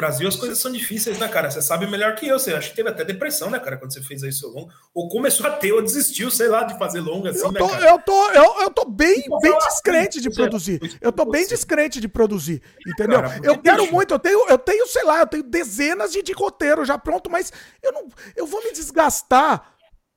Brasil 0.00 0.26
as 0.26 0.36
coisas 0.36 0.58
são 0.58 0.72
difíceis, 0.72 1.18
né, 1.18 1.28
cara? 1.28 1.50
Você 1.50 1.60
sabe 1.60 1.86
melhor 1.86 2.14
que 2.14 2.26
eu. 2.26 2.38
Você 2.38 2.54
acha 2.54 2.70
que 2.70 2.76
teve 2.76 2.88
até 2.88 3.04
depressão, 3.04 3.50
né, 3.50 3.58
cara, 3.58 3.76
quando 3.76 3.92
você 3.92 4.00
fez 4.00 4.22
aí 4.24 4.32
seu 4.32 4.48
longo. 4.48 4.72
Ou 4.94 5.10
começou 5.10 5.46
a 5.46 5.50
ter, 5.50 5.72
ou 5.72 5.82
desistiu, 5.82 6.30
sei 6.30 6.48
lá, 6.48 6.64
de 6.64 6.78
fazer 6.78 7.00
longa 7.00 7.30
assim, 7.30 7.44
eu 7.44 7.52
né, 7.52 7.58
tô, 7.58 7.66
né, 7.68 7.90
Eu 7.90 7.98
tô, 7.98 8.30
eu, 8.30 8.62
eu 8.62 8.70
tô 8.70 8.86
bem, 8.86 9.22
bem 9.42 9.58
descrente 9.58 10.18
de 10.18 10.30
produzir. 10.30 10.98
Eu 11.02 11.12
tô 11.12 11.26
bem 11.26 11.46
descrente 11.46 12.00
de 12.00 12.08
produzir, 12.08 12.62
entendeu? 12.86 13.20
Eu 13.42 13.58
quero 13.58 13.92
muito, 13.92 14.14
eu 14.14 14.18
tenho, 14.18 14.48
eu 14.48 14.58
tenho, 14.58 14.86
sei 14.86 15.04
lá, 15.04 15.20
eu 15.20 15.26
tenho 15.26 15.42
dezenas 15.42 16.12
de, 16.12 16.22
de 16.22 16.32
roteiro 16.32 16.82
já 16.84 16.96
pronto, 16.96 17.28
mas 17.28 17.52
eu 17.82 17.92
não, 17.92 18.08
eu 18.34 18.46
vou 18.46 18.64
me 18.64 18.72
desgastar 18.72 19.74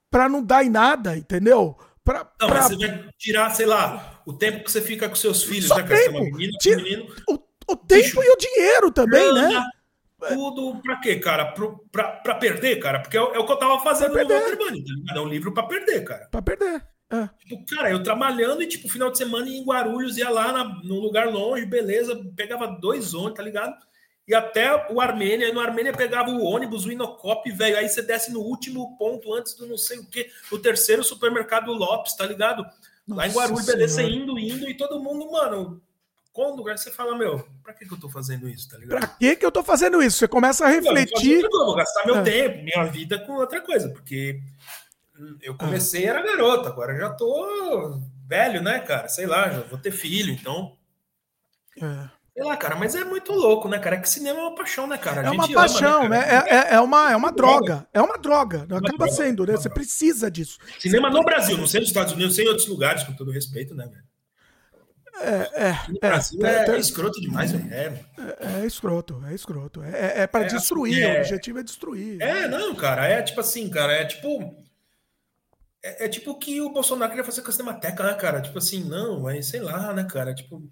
pra 0.09 0.29
não 0.29 0.41
dar 0.41 0.63
em 0.63 0.69
nada, 0.69 1.17
entendeu? 1.17 1.77
Pra, 2.05 2.27
não, 2.39 2.47
pra... 2.47 2.61
mas 2.61 2.67
você 2.67 2.87
vai 2.87 3.09
tirar, 3.17 3.49
sei 3.49 3.65
lá, 3.65 4.21
o 4.25 4.31
tempo 4.31 4.63
que 4.63 4.71
você 4.71 4.81
fica 4.81 5.09
com 5.09 5.15
seus 5.15 5.43
filhos, 5.43 5.67
Só 5.67 5.75
né, 5.75 5.83
cara? 5.83 5.99
Tempo. 5.99 6.11
Você 6.11 6.17
é 6.17 6.21
uma 6.21 6.31
menina, 6.31 6.57
Tira... 6.59 6.81
menino. 6.81 7.15
O 7.29 7.39
o 7.67 7.75
tempo 7.75 8.03
Bicho, 8.03 8.23
e 8.23 8.29
o 8.29 8.37
dinheiro 8.37 8.91
também, 8.91 9.33
né? 9.33 9.63
Tudo 10.29 10.81
pra 10.81 10.99
quê, 10.99 11.17
cara? 11.17 11.51
Pro, 11.51 11.85
pra, 11.91 12.11
pra 12.11 12.35
perder, 12.35 12.77
cara? 12.77 12.99
Porque 12.99 13.17
é, 13.17 13.21
é 13.21 13.39
o 13.39 13.45
que 13.45 13.51
eu 13.51 13.57
tava 13.57 13.79
fazendo 13.79 14.11
no 14.11 14.27
Walter 14.27 14.57
tá 14.57 15.15
É 15.15 15.19
um 15.19 15.27
livro 15.27 15.53
pra 15.53 15.63
perder, 15.63 16.03
cara. 16.03 16.27
Pra 16.31 16.41
perder. 16.41 16.85
É. 17.11 17.29
Tipo, 17.39 17.63
cara, 17.67 17.91
eu 17.91 18.01
trabalhando 18.01 18.63
e, 18.63 18.67
tipo, 18.67 18.89
final 18.89 19.11
de 19.11 19.17
semana 19.17 19.47
em 19.47 19.63
Guarulhos, 19.63 20.17
ia 20.17 20.29
lá 20.29 20.51
na, 20.51 20.63
num 20.83 20.99
lugar 20.99 21.27
longe, 21.27 21.65
beleza, 21.65 22.19
pegava 22.35 22.65
dois 22.65 23.13
ônibus, 23.13 23.37
tá 23.37 23.43
ligado? 23.43 23.75
E 24.27 24.33
até 24.33 24.91
o 24.91 24.99
Armênia, 24.99 25.47
e 25.47 25.51
no 25.51 25.59
Armênia 25.59 25.93
pegava 25.93 26.31
o 26.31 26.43
ônibus, 26.43 26.85
o 26.85 26.91
Inocop, 26.91 27.51
velho, 27.51 27.77
aí 27.77 27.87
você 27.87 28.01
desce 28.01 28.31
no 28.31 28.39
último 28.39 28.97
ponto 28.97 29.33
antes 29.33 29.53
do 29.53 29.67
não 29.67 29.77
sei 29.77 29.99
o 29.99 30.09
quê, 30.09 30.29
no 30.51 30.57
terceiro 30.57 31.03
supermercado 31.03 31.71
Lopes, 31.71 32.15
tá 32.15 32.25
ligado? 32.25 32.63
Nossa 33.05 33.21
lá 33.21 33.27
em 33.27 33.31
Guarulhos, 33.31 33.65
beleza, 33.65 34.01
indo, 34.01 34.39
indo, 34.39 34.67
e 34.67 34.75
todo 34.75 34.99
mundo, 34.99 35.29
mano, 35.31 35.81
quando 36.33 36.63
você 36.63 36.89
fala, 36.89 37.15
meu, 37.15 37.47
pra 37.63 37.73
que, 37.73 37.85
que 37.85 37.93
eu 37.93 37.99
tô 37.99 38.09
fazendo 38.09 38.49
isso, 38.49 38.67
tá 38.67 38.77
ligado? 38.77 38.99
Pra 38.99 39.07
que, 39.07 39.35
que 39.35 39.45
eu 39.45 39.51
tô 39.51 39.63
fazendo 39.63 40.01
isso? 40.01 40.17
Você 40.17 40.27
começa 40.27 40.65
a 40.65 40.69
refletir. 40.69 41.43
Eu 41.43 41.49
vou, 41.51 41.67
vou 41.67 41.75
gastar 41.75 42.05
meu 42.07 42.17
é. 42.17 42.23
tempo, 42.23 42.63
minha 42.63 42.83
vida 42.85 43.19
com 43.19 43.33
outra 43.33 43.61
coisa, 43.61 43.89
porque 43.89 44.41
eu 45.41 45.55
comecei, 45.55 46.05
era 46.05 46.23
garoto, 46.23 46.67
agora 46.67 46.97
já 46.97 47.11
tô 47.11 48.01
velho, 48.27 48.63
né, 48.63 48.79
cara? 48.79 49.07
Sei 49.07 49.27
lá, 49.27 49.47
já 49.47 49.61
vou 49.61 49.77
ter 49.77 49.91
filho, 49.91 50.33
então. 50.33 50.75
É. 51.79 52.09
Sei 52.33 52.43
lá, 52.43 52.57
cara, 52.57 52.75
mas 52.75 52.95
é 52.95 53.03
muito 53.03 53.31
louco, 53.31 53.69
né, 53.69 53.77
cara? 53.77 53.95
É 53.95 53.99
que 53.99 54.09
cinema 54.09 54.39
é 54.39 54.41
uma 54.41 54.55
paixão, 54.55 54.87
né, 54.87 54.97
cara? 54.97 55.21
A 55.21 55.25
é 55.25 55.29
uma 55.29 55.47
paixão, 55.47 55.99
ama, 55.99 56.09
né? 56.09 56.25
É, 56.27 56.55
é, 56.55 56.73
é, 56.73 56.79
uma, 56.79 57.11
é 57.11 57.15
uma 57.15 57.31
droga. 57.31 57.87
É 57.93 58.01
uma 58.01 58.17
droga. 58.17 58.63
Acaba 58.63 58.81
droga, 58.81 59.11
sendo, 59.11 59.45
né? 59.45 59.55
Você 59.55 59.69
precisa 59.69 60.31
disso. 60.31 60.57
Cinema 60.79 61.11
no 61.11 61.21
Brasil, 61.21 61.55
não 61.59 61.67
sei 61.67 61.81
nos 61.81 61.89
Estados 61.89 62.13
Unidos, 62.13 62.35
sei 62.35 62.45
em 62.45 62.47
outros 62.47 62.67
lugares, 62.67 63.03
com 63.03 63.13
todo 63.13 63.29
respeito, 63.29 63.75
né, 63.75 63.85
velho? 63.85 64.12
É, 65.21 65.27
é, 65.29 65.69
é, 66.01 66.71
é, 66.71 66.75
é, 66.75 66.79
escroto 66.79 67.21
demais, 67.21 67.51
velho. 67.51 67.71
É, 67.71 67.93
é, 68.17 68.61
é, 68.61 68.65
escroto, 68.65 69.23
é 69.29 69.33
escroto. 69.33 69.83
É, 69.83 69.89
é, 69.89 70.21
é 70.21 70.27
para 70.27 70.45
destruir, 70.45 71.05
o 71.05 71.19
objetivo 71.19 71.59
é 71.59 71.63
destruir. 71.63 72.21
É, 72.21 72.47
não, 72.47 72.75
cara, 72.75 73.07
é 73.07 73.21
tipo 73.21 73.39
assim, 73.39 73.69
cara, 73.69 73.93
é 73.93 74.05
tipo. 74.05 74.55
É, 75.81 76.07
tipo 76.07 76.37
que 76.39 76.61
o 76.61 76.71
Bolsonaro 76.71 77.11
queria 77.11 77.25
fazer 77.25 77.41
com 77.41 77.49
a 77.49 77.51
Cinemateca, 77.51 78.03
né, 78.03 78.13
cara? 78.13 78.41
Tipo 78.41 78.57
assim, 78.57 78.83
não, 78.85 79.19
mas 79.19 79.47
sei 79.47 79.59
lá, 79.59 79.93
né, 79.93 80.05
cara? 80.09 80.33
Tipo, 80.33 80.63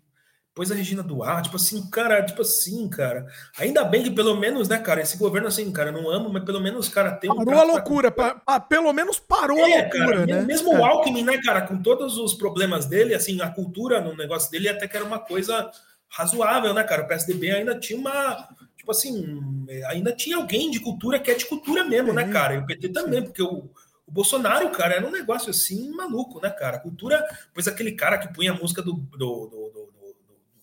Pôs 0.53 0.69
a 0.69 0.75
Regina 0.75 1.01
Duarte, 1.01 1.43
tipo 1.43 1.55
assim, 1.55 1.89
cara, 1.89 2.25
tipo 2.25 2.41
assim, 2.41 2.89
cara. 2.89 3.25
Ainda 3.57 3.85
bem 3.85 4.03
que 4.03 4.11
pelo 4.11 4.35
menos, 4.35 4.67
né, 4.67 4.77
cara, 4.77 5.01
esse 5.01 5.17
governo, 5.17 5.47
assim, 5.47 5.71
cara, 5.71 5.93
não 5.93 6.09
amo, 6.09 6.29
mas 6.29 6.43
pelo 6.43 6.59
menos, 6.59 6.89
cara, 6.89 7.13
tem 7.13 7.31
um. 7.31 7.45
Parou 7.45 7.61
a 7.61 7.63
loucura, 7.63 8.11
pra... 8.11 8.35
Pa, 8.35 8.59
pelo 8.59 8.91
menos 8.91 9.17
parou 9.17 9.57
é, 9.57 9.63
a 9.63 9.81
loucura, 9.81 10.05
cara, 10.05 10.25
né? 10.25 10.41
Mesmo 10.41 10.73
é. 10.73 10.79
o 10.79 10.85
Alckmin, 10.85 11.23
né, 11.23 11.39
cara, 11.41 11.61
com 11.61 11.81
todos 11.81 12.17
os 12.17 12.33
problemas 12.33 12.85
dele, 12.85 13.15
assim, 13.15 13.41
a 13.41 13.49
cultura 13.49 14.01
no 14.01 14.13
negócio 14.13 14.51
dele 14.51 14.67
até 14.67 14.89
que 14.89 14.97
era 14.97 15.05
uma 15.05 15.19
coisa 15.19 15.71
razoável, 16.09 16.73
né, 16.73 16.83
cara? 16.83 17.03
O 17.03 17.07
PSDB 17.07 17.51
ainda 17.51 17.79
tinha 17.79 17.97
uma. 17.97 18.49
Tipo 18.75 18.91
assim, 18.91 19.65
ainda 19.87 20.11
tinha 20.11 20.35
alguém 20.35 20.69
de 20.69 20.81
cultura 20.81 21.19
que 21.19 21.31
é 21.31 21.35
de 21.35 21.45
cultura 21.45 21.85
mesmo, 21.85 22.11
né, 22.11 22.27
cara? 22.27 22.55
E 22.55 22.57
o 22.57 22.65
PT 22.65 22.89
também, 22.89 23.23
porque 23.23 23.41
o 23.41 23.69
o 24.11 24.13
Bolsonaro, 24.13 24.69
cara, 24.71 24.95
era 24.95 25.07
um 25.07 25.11
negócio 25.11 25.49
assim 25.49 25.89
maluco, 25.91 26.41
né, 26.41 26.49
cara? 26.49 26.79
Cultura, 26.79 27.23
pois 27.53 27.65
aquele 27.65 27.93
cara 27.93 28.17
que 28.17 28.33
punha 28.33 28.51
a 28.51 28.55
música 28.55 28.81
do, 28.81 28.93
do, 28.93 29.17
do, 29.17 29.80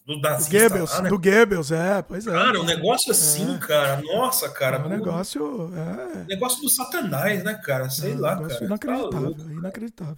do 0.09 0.17
do 0.17 0.20
nazista 0.23 0.59
Goebbels, 0.59 0.91
lá, 0.91 1.03
né? 1.03 1.09
Do 1.11 1.19
Goebbels, 1.19 1.70
é, 1.70 2.03
pois 2.03 2.27
é. 2.27 2.33
Cara, 2.33 2.61
um 2.61 2.65
negócio 2.65 3.12
assim, 3.12 3.55
é. 3.55 3.59
cara, 3.59 4.01
nossa, 4.03 4.49
cara. 4.49 4.78
É 4.78 4.81
um 4.81 4.89
negócio, 4.89 5.70
é. 5.77 6.25
Negócio 6.25 6.62
do 6.62 6.69
satanás, 6.70 7.45
né, 7.45 7.61
cara? 7.62 7.91
Sei 7.91 8.12
é, 8.12 8.17
lá, 8.17 8.41
um 8.41 8.49
cara. 8.49 8.65
Inacreditável, 8.65 9.35
tá 9.35 9.45
inacreditável. 9.53 10.17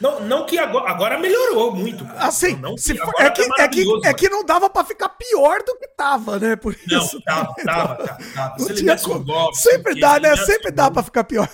Não, 0.00 0.20
não 0.20 0.46
que 0.46 0.58
agora, 0.58 0.90
agora 0.90 1.18
melhorou 1.18 1.74
muito. 1.74 2.06
Cara. 2.06 2.24
Assim, 2.24 2.56
não, 2.56 2.78
for, 2.78 3.14
é, 3.18 3.30
que, 3.30 3.48
tá 3.48 3.64
é, 3.64 3.68
que, 3.68 3.84
é 4.04 4.14
que 4.14 4.28
não 4.30 4.44
dava 4.44 4.70
pra 4.70 4.84
ficar 4.84 5.10
pior 5.10 5.58
do 5.62 5.76
que 5.76 5.88
tava, 5.88 6.38
né? 6.38 6.54
Por 6.54 6.72
isso. 6.72 6.88
Não, 6.88 7.20
tava, 7.22 7.54
tava, 7.64 7.96
tava. 8.06 8.56
tava. 8.56 9.18
Golpe, 9.18 9.58
sempre 9.58 10.00
dá, 10.00 10.20
né? 10.20 10.36
Sempre 10.36 10.70
dá 10.70 10.90
pra 10.90 11.02
ficar 11.02 11.24
pior. 11.24 11.48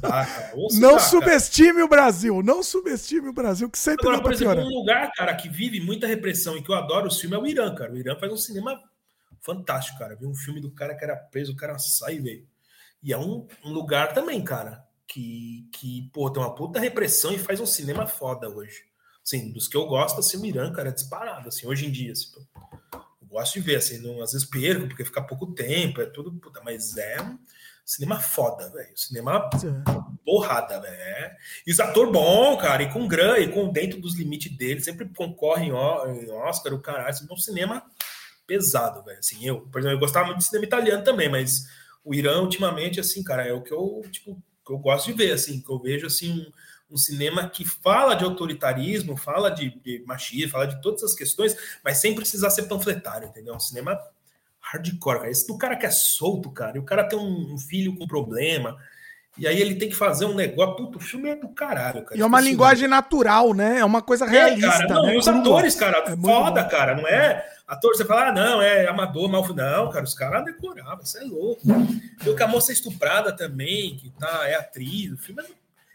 Tá, 0.00 0.52
não 0.74 0.98
subestime 0.98 1.82
o 1.82 1.88
Brasil, 1.88 2.42
não 2.42 2.62
subestime 2.62 3.28
o 3.28 3.32
Brasil, 3.32 3.70
que 3.70 3.78
sempre 3.78 4.06
Agora, 4.06 4.22
por 4.22 4.32
exemplo, 4.32 4.62
um 4.62 4.78
lugar, 4.80 5.10
cara, 5.12 5.34
que 5.34 5.48
vive 5.48 5.80
muita 5.80 6.06
repressão 6.06 6.56
e 6.56 6.62
que 6.62 6.70
eu 6.70 6.74
adoro 6.74 7.08
o 7.08 7.10
filme 7.10 7.36
é 7.36 7.38
o 7.38 7.46
Irã, 7.46 7.74
cara. 7.74 7.92
O 7.92 7.96
Irã 7.96 8.16
faz 8.18 8.32
um 8.32 8.36
cinema 8.36 8.78
fantástico, 9.40 9.98
cara. 9.98 10.16
Vi 10.16 10.26
um 10.26 10.34
filme 10.34 10.60
do 10.60 10.70
cara 10.70 10.94
que 10.94 11.04
era 11.04 11.16
preso, 11.16 11.52
o 11.52 11.56
cara 11.56 11.78
sai, 11.78 12.18
velho. 12.18 12.46
E 13.02 13.12
é 13.12 13.18
um, 13.18 13.46
um, 13.64 13.70
lugar 13.70 14.14
também, 14.14 14.42
cara, 14.42 14.82
que, 15.06 15.68
que, 15.72 16.10
pô, 16.12 16.30
tem 16.30 16.42
uma 16.42 16.54
puta 16.54 16.80
repressão 16.80 17.32
e 17.32 17.38
faz 17.38 17.60
um 17.60 17.66
cinema 17.66 18.06
foda 18.06 18.48
hoje. 18.48 18.82
Assim, 19.22 19.52
dos 19.52 19.68
que 19.68 19.76
eu 19.76 19.86
gosto, 19.86 20.20
assim, 20.20 20.38
o 20.38 20.46
Irã, 20.46 20.72
cara, 20.72 20.88
é 20.88 20.92
disparado, 20.92 21.48
assim, 21.48 21.66
hoje 21.66 21.86
em 21.86 21.90
dia, 21.90 22.12
assim, 22.12 22.30
eu 22.94 23.26
gosto 23.26 23.54
de 23.54 23.60
ver, 23.60 23.76
assim, 23.76 23.98
não, 23.98 24.22
às 24.22 24.32
vezes 24.32 24.46
perco, 24.46 24.86
porque 24.86 25.04
fica 25.04 25.22
pouco 25.22 25.52
tempo, 25.52 26.00
é 26.00 26.06
tudo, 26.06 26.32
puta, 26.32 26.60
mas 26.62 26.96
é 26.96 27.16
Cinema 27.84 28.18
foda, 28.18 28.70
velho. 28.70 28.96
Cinema 28.96 29.50
porrada, 30.24 30.80
velho. 30.80 30.94
É. 30.94 31.36
E 31.66 31.72
os 31.72 31.78
atores 31.80 32.12
bom, 32.12 32.56
cara, 32.56 32.82
e 32.82 32.90
com 32.90 33.06
grana, 33.06 33.38
e 33.38 33.52
com 33.52 33.70
dentro 33.70 34.00
dos 34.00 34.16
limites 34.16 34.56
dele, 34.56 34.80
sempre 34.80 35.08
concorrem 35.08 35.68
em 35.68 36.30
Oscar, 36.32 36.72
o 36.72 36.80
caralho. 36.80 37.08
Assim, 37.08 37.26
um 37.30 37.36
cinema 37.36 37.84
pesado, 38.46 39.02
velho. 39.02 39.18
Assim, 39.18 39.46
eu, 39.46 39.60
por 39.62 39.80
exemplo, 39.80 39.96
eu 39.96 40.00
gostava 40.00 40.26
muito 40.26 40.38
de 40.38 40.44
cinema 40.44 40.64
italiano 40.64 41.04
também, 41.04 41.28
mas 41.28 41.66
o 42.04 42.14
Irã, 42.14 42.40
ultimamente, 42.40 43.00
assim, 43.00 43.22
cara, 43.22 43.46
é 43.46 43.52
o 43.52 43.62
que 43.62 43.72
eu, 43.72 44.02
tipo, 44.10 44.42
que 44.64 44.72
eu 44.72 44.78
gosto 44.78 45.06
de 45.06 45.12
ver, 45.12 45.32
assim, 45.32 45.60
que 45.60 45.70
eu 45.70 45.78
vejo, 45.78 46.06
assim, 46.06 46.32
um, 46.32 46.94
um 46.94 46.96
cinema 46.96 47.48
que 47.48 47.64
fala 47.64 48.14
de 48.14 48.24
autoritarismo, 48.24 49.16
fala 49.16 49.50
de, 49.50 49.78
de 49.80 50.02
machismo, 50.06 50.52
fala 50.52 50.66
de 50.66 50.80
todas 50.80 51.02
essas 51.02 51.14
questões, 51.14 51.56
mas 51.82 51.98
sem 51.98 52.14
precisar 52.14 52.50
ser 52.50 52.64
panfletário, 52.64 53.28
entendeu? 53.28 53.54
Um 53.54 53.60
cinema 53.60 53.98
hardcore, 54.74 55.18
cara. 55.18 55.30
Esse 55.30 55.46
do 55.46 55.56
cara 55.56 55.76
que 55.76 55.86
é 55.86 55.90
solto, 55.90 56.50
cara, 56.50 56.76
e 56.76 56.80
o 56.80 56.84
cara 56.84 57.04
tem 57.04 57.18
um, 57.18 57.56
filho 57.58 57.96
com 57.96 58.06
problema, 58.06 58.76
e 59.36 59.46
aí 59.46 59.60
ele 59.60 59.74
tem 59.74 59.88
que 59.88 59.96
fazer 59.96 60.26
um 60.26 60.34
negócio. 60.34 60.76
Puta, 60.76 60.98
o 60.98 61.00
filme 61.00 61.28
é 61.28 61.36
do 61.36 61.48
caralho, 61.48 62.04
cara. 62.04 62.16
E 62.16 62.20
é 62.20 62.26
uma 62.26 62.40
linguagem 62.40 62.88
natural, 62.88 63.52
né? 63.52 63.78
É 63.80 63.84
uma 63.84 64.00
coisa 64.00 64.26
realista. 64.26 64.66
É, 64.66 64.78
cara, 64.78 64.94
não, 64.94 65.06
né? 65.06 65.16
os 65.16 65.26
atores, 65.26 65.74
cara, 65.74 65.98
é 65.98 66.16
foda, 66.16 66.62
bom. 66.62 66.68
cara. 66.68 66.94
Não 66.94 67.08
é 67.08 67.44
ator, 67.66 67.96
você 67.96 68.04
fala, 68.04 68.28
ah, 68.28 68.32
não, 68.32 68.62
é 68.62 68.86
amador, 68.86 69.28
mal. 69.28 69.42
Não, 69.54 69.90
cara, 69.90 70.04
os 70.04 70.14
caras 70.14 70.44
decoravam, 70.44 71.02
isso 71.02 71.18
é 71.18 71.24
louco. 71.24 71.62
Viu 72.20 72.36
que 72.36 72.42
a 72.42 72.48
moça 72.48 72.70
é 72.70 72.74
estuprada 72.74 73.32
também, 73.32 73.96
que 73.96 74.10
tá, 74.10 74.48
é 74.48 74.54
atriz, 74.54 75.12
o 75.12 75.16
filme 75.16 75.42
é 75.42 75.46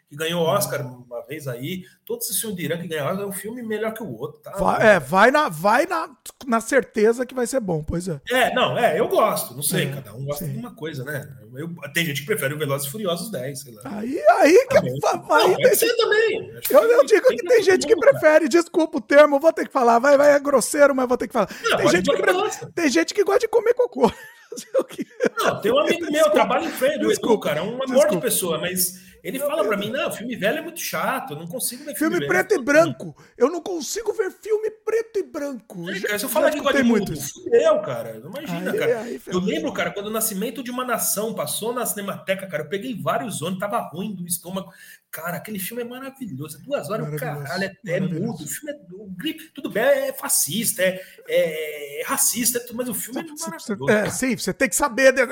que 0.09 0.15
ganhou 0.15 0.41
Oscar 0.41 0.81
uma 0.81 1.23
vez 1.25 1.47
aí. 1.47 1.83
Todos 2.03 2.25
esses 2.25 2.41
filmes 2.41 2.57
de 2.57 2.65
Irã 2.65 2.77
que 2.77 2.87
ganharam 2.87 3.11
Oscar 3.11 3.25
é 3.25 3.27
um 3.27 3.31
filme 3.31 3.61
melhor 3.61 3.93
que 3.93 4.01
o 4.01 4.11
outro, 4.17 4.41
tá? 4.41 4.51
Vai, 4.51 4.95
é, 4.95 4.99
vai, 4.99 5.29
na, 5.29 5.49
vai 5.49 5.85
na, 5.85 6.09
na 6.47 6.59
certeza 6.59 7.25
que 7.25 7.35
vai 7.35 7.45
ser 7.45 7.59
bom, 7.59 7.83
pois 7.83 8.07
é. 8.07 8.19
É, 8.31 8.53
não, 8.53 8.75
é, 8.75 8.99
eu 8.99 9.07
gosto, 9.07 9.53
não 9.53 9.61
sei, 9.61 9.85
é, 9.85 9.93
cada 9.93 10.15
um 10.15 10.25
gosta 10.25 10.45
sim. 10.45 10.53
de 10.53 10.57
uma 10.57 10.73
coisa, 10.73 11.03
né? 11.03 11.29
Eu, 11.53 11.69
tem 11.93 12.05
gente 12.05 12.21
que 12.21 12.27
prefere 12.27 12.55
o 12.55 12.57
Velozes 12.57 12.87
e 12.87 12.91
Furiosos 12.91 13.29
10, 13.29 13.59
sei 13.61 13.73
lá. 13.73 13.81
Aí, 13.85 14.19
aí 14.39 14.67
que 14.67 14.75
também. 14.75 14.99
vai. 14.99 15.47
Não, 15.47 15.55
tem, 15.55 15.75
ser 15.75 15.95
também. 15.95 16.53
Eu, 16.71 16.83
eu 16.83 17.05
digo 17.05 17.27
tem 17.27 17.37
que, 17.37 17.45
tem 17.45 17.63
gente 17.63 17.85
que 17.85 17.95
prefere, 17.95 18.49
desculpa 18.49 18.97
o 18.97 19.01
termo, 19.01 19.39
vou 19.39 19.53
ter 19.53 19.67
que 19.67 19.73
falar, 19.73 19.99
vai, 19.99 20.17
vai, 20.17 20.33
é 20.33 20.39
grosseiro, 20.39 20.95
mas 20.95 21.07
vou 21.07 21.17
ter 21.17 21.27
que 21.27 21.33
falar. 21.33 21.49
Não, 21.63 21.77
tem, 21.77 21.89
gente 21.89 22.09
que 22.09 22.21
prefere, 22.21 22.71
tem 22.73 22.89
gente 22.89 23.13
que 23.13 23.23
gosta 23.23 23.41
de 23.41 23.47
comer 23.47 23.75
cocô. 23.75 24.11
Não, 25.37 25.61
tem 25.61 25.71
um 25.71 25.79
amigo 25.79 26.11
meu, 26.11 26.29
trabalha 26.31 26.65
em 26.65 26.71
frente, 26.71 27.05
o 27.05 27.11
Edu, 27.11 27.39
cara, 27.39 27.63
um 27.63 27.81
amor 27.83 28.09
de 28.09 28.17
pessoa, 28.19 28.57
mas 28.57 29.09
ele 29.23 29.39
fala 29.39 29.65
para 29.65 29.75
mim, 29.75 29.89
não, 29.89 30.11
filme 30.11 30.35
velho 30.35 30.59
é 30.59 30.61
muito 30.61 30.79
chato, 30.79 31.33
eu 31.33 31.39
não 31.39 31.47
consigo 31.47 31.83
ver 31.83 31.95
filme, 31.95 32.15
filme 32.15 32.27
preto 32.27 32.55
e 32.55 32.63
branco. 32.63 33.15
Eu 33.37 33.49
não 33.49 33.61
consigo 33.61 34.13
ver 34.13 34.31
filme 34.31 34.71
preto 34.71 35.19
e 35.19 35.23
branco. 35.23 35.89
É, 35.89 35.99
cara, 35.99 36.19
se 36.19 36.25
eu 36.25 36.29
falar 36.29 36.49
de 36.49 36.59
Godmundo, 36.59 37.19
fudeu, 37.19 37.79
cara. 37.81 38.17
Imagina, 38.17 38.71
aí, 38.71 38.79
cara. 38.79 39.01
Aí, 39.01 39.21
eu 39.27 39.39
lembro, 39.39 39.73
cara, 39.73 39.91
quando 39.91 40.07
o 40.07 40.11
Nascimento 40.11 40.63
de 40.63 40.71
uma 40.71 40.85
Nação 40.85 41.33
passou 41.33 41.73
na 41.73 41.85
Cinemateca, 41.85 42.47
cara, 42.47 42.63
eu 42.63 42.69
peguei 42.69 42.99
vários 42.99 43.41
ônibus, 43.41 43.59
tava 43.59 43.79
ruim 43.79 44.15
do 44.15 44.25
estômago. 44.25 44.71
Cara, 45.11 45.37
aquele 45.37 45.57
filme 45.57 45.81
é 45.81 45.85
maravilhoso. 45.85 46.61
Duas 46.63 46.89
horas, 46.89 47.11
o 47.11 47.15
caralho, 47.17 47.63
é, 47.63 47.77
é 47.87 47.99
mudo. 47.99 48.43
O 48.43 48.47
filme 48.47 48.71
é. 48.71 48.75
O 48.93 49.09
tudo 49.53 49.69
bem, 49.69 49.83
é 49.83 50.13
fascista, 50.13 50.83
é, 50.83 51.01
é, 51.27 52.01
é 52.01 52.03
racista, 52.05 52.59
é 52.59 52.73
mas 52.73 52.87
o 52.87 52.93
filme 52.93 53.21
é 53.21 53.23
maravilhoso. 53.23 53.89
É, 53.89 54.09
sim, 54.09 54.37
você 54.37 54.53
tem 54.53 54.69
que 54.69 54.75
saber, 54.75 55.13
né, 55.13 55.25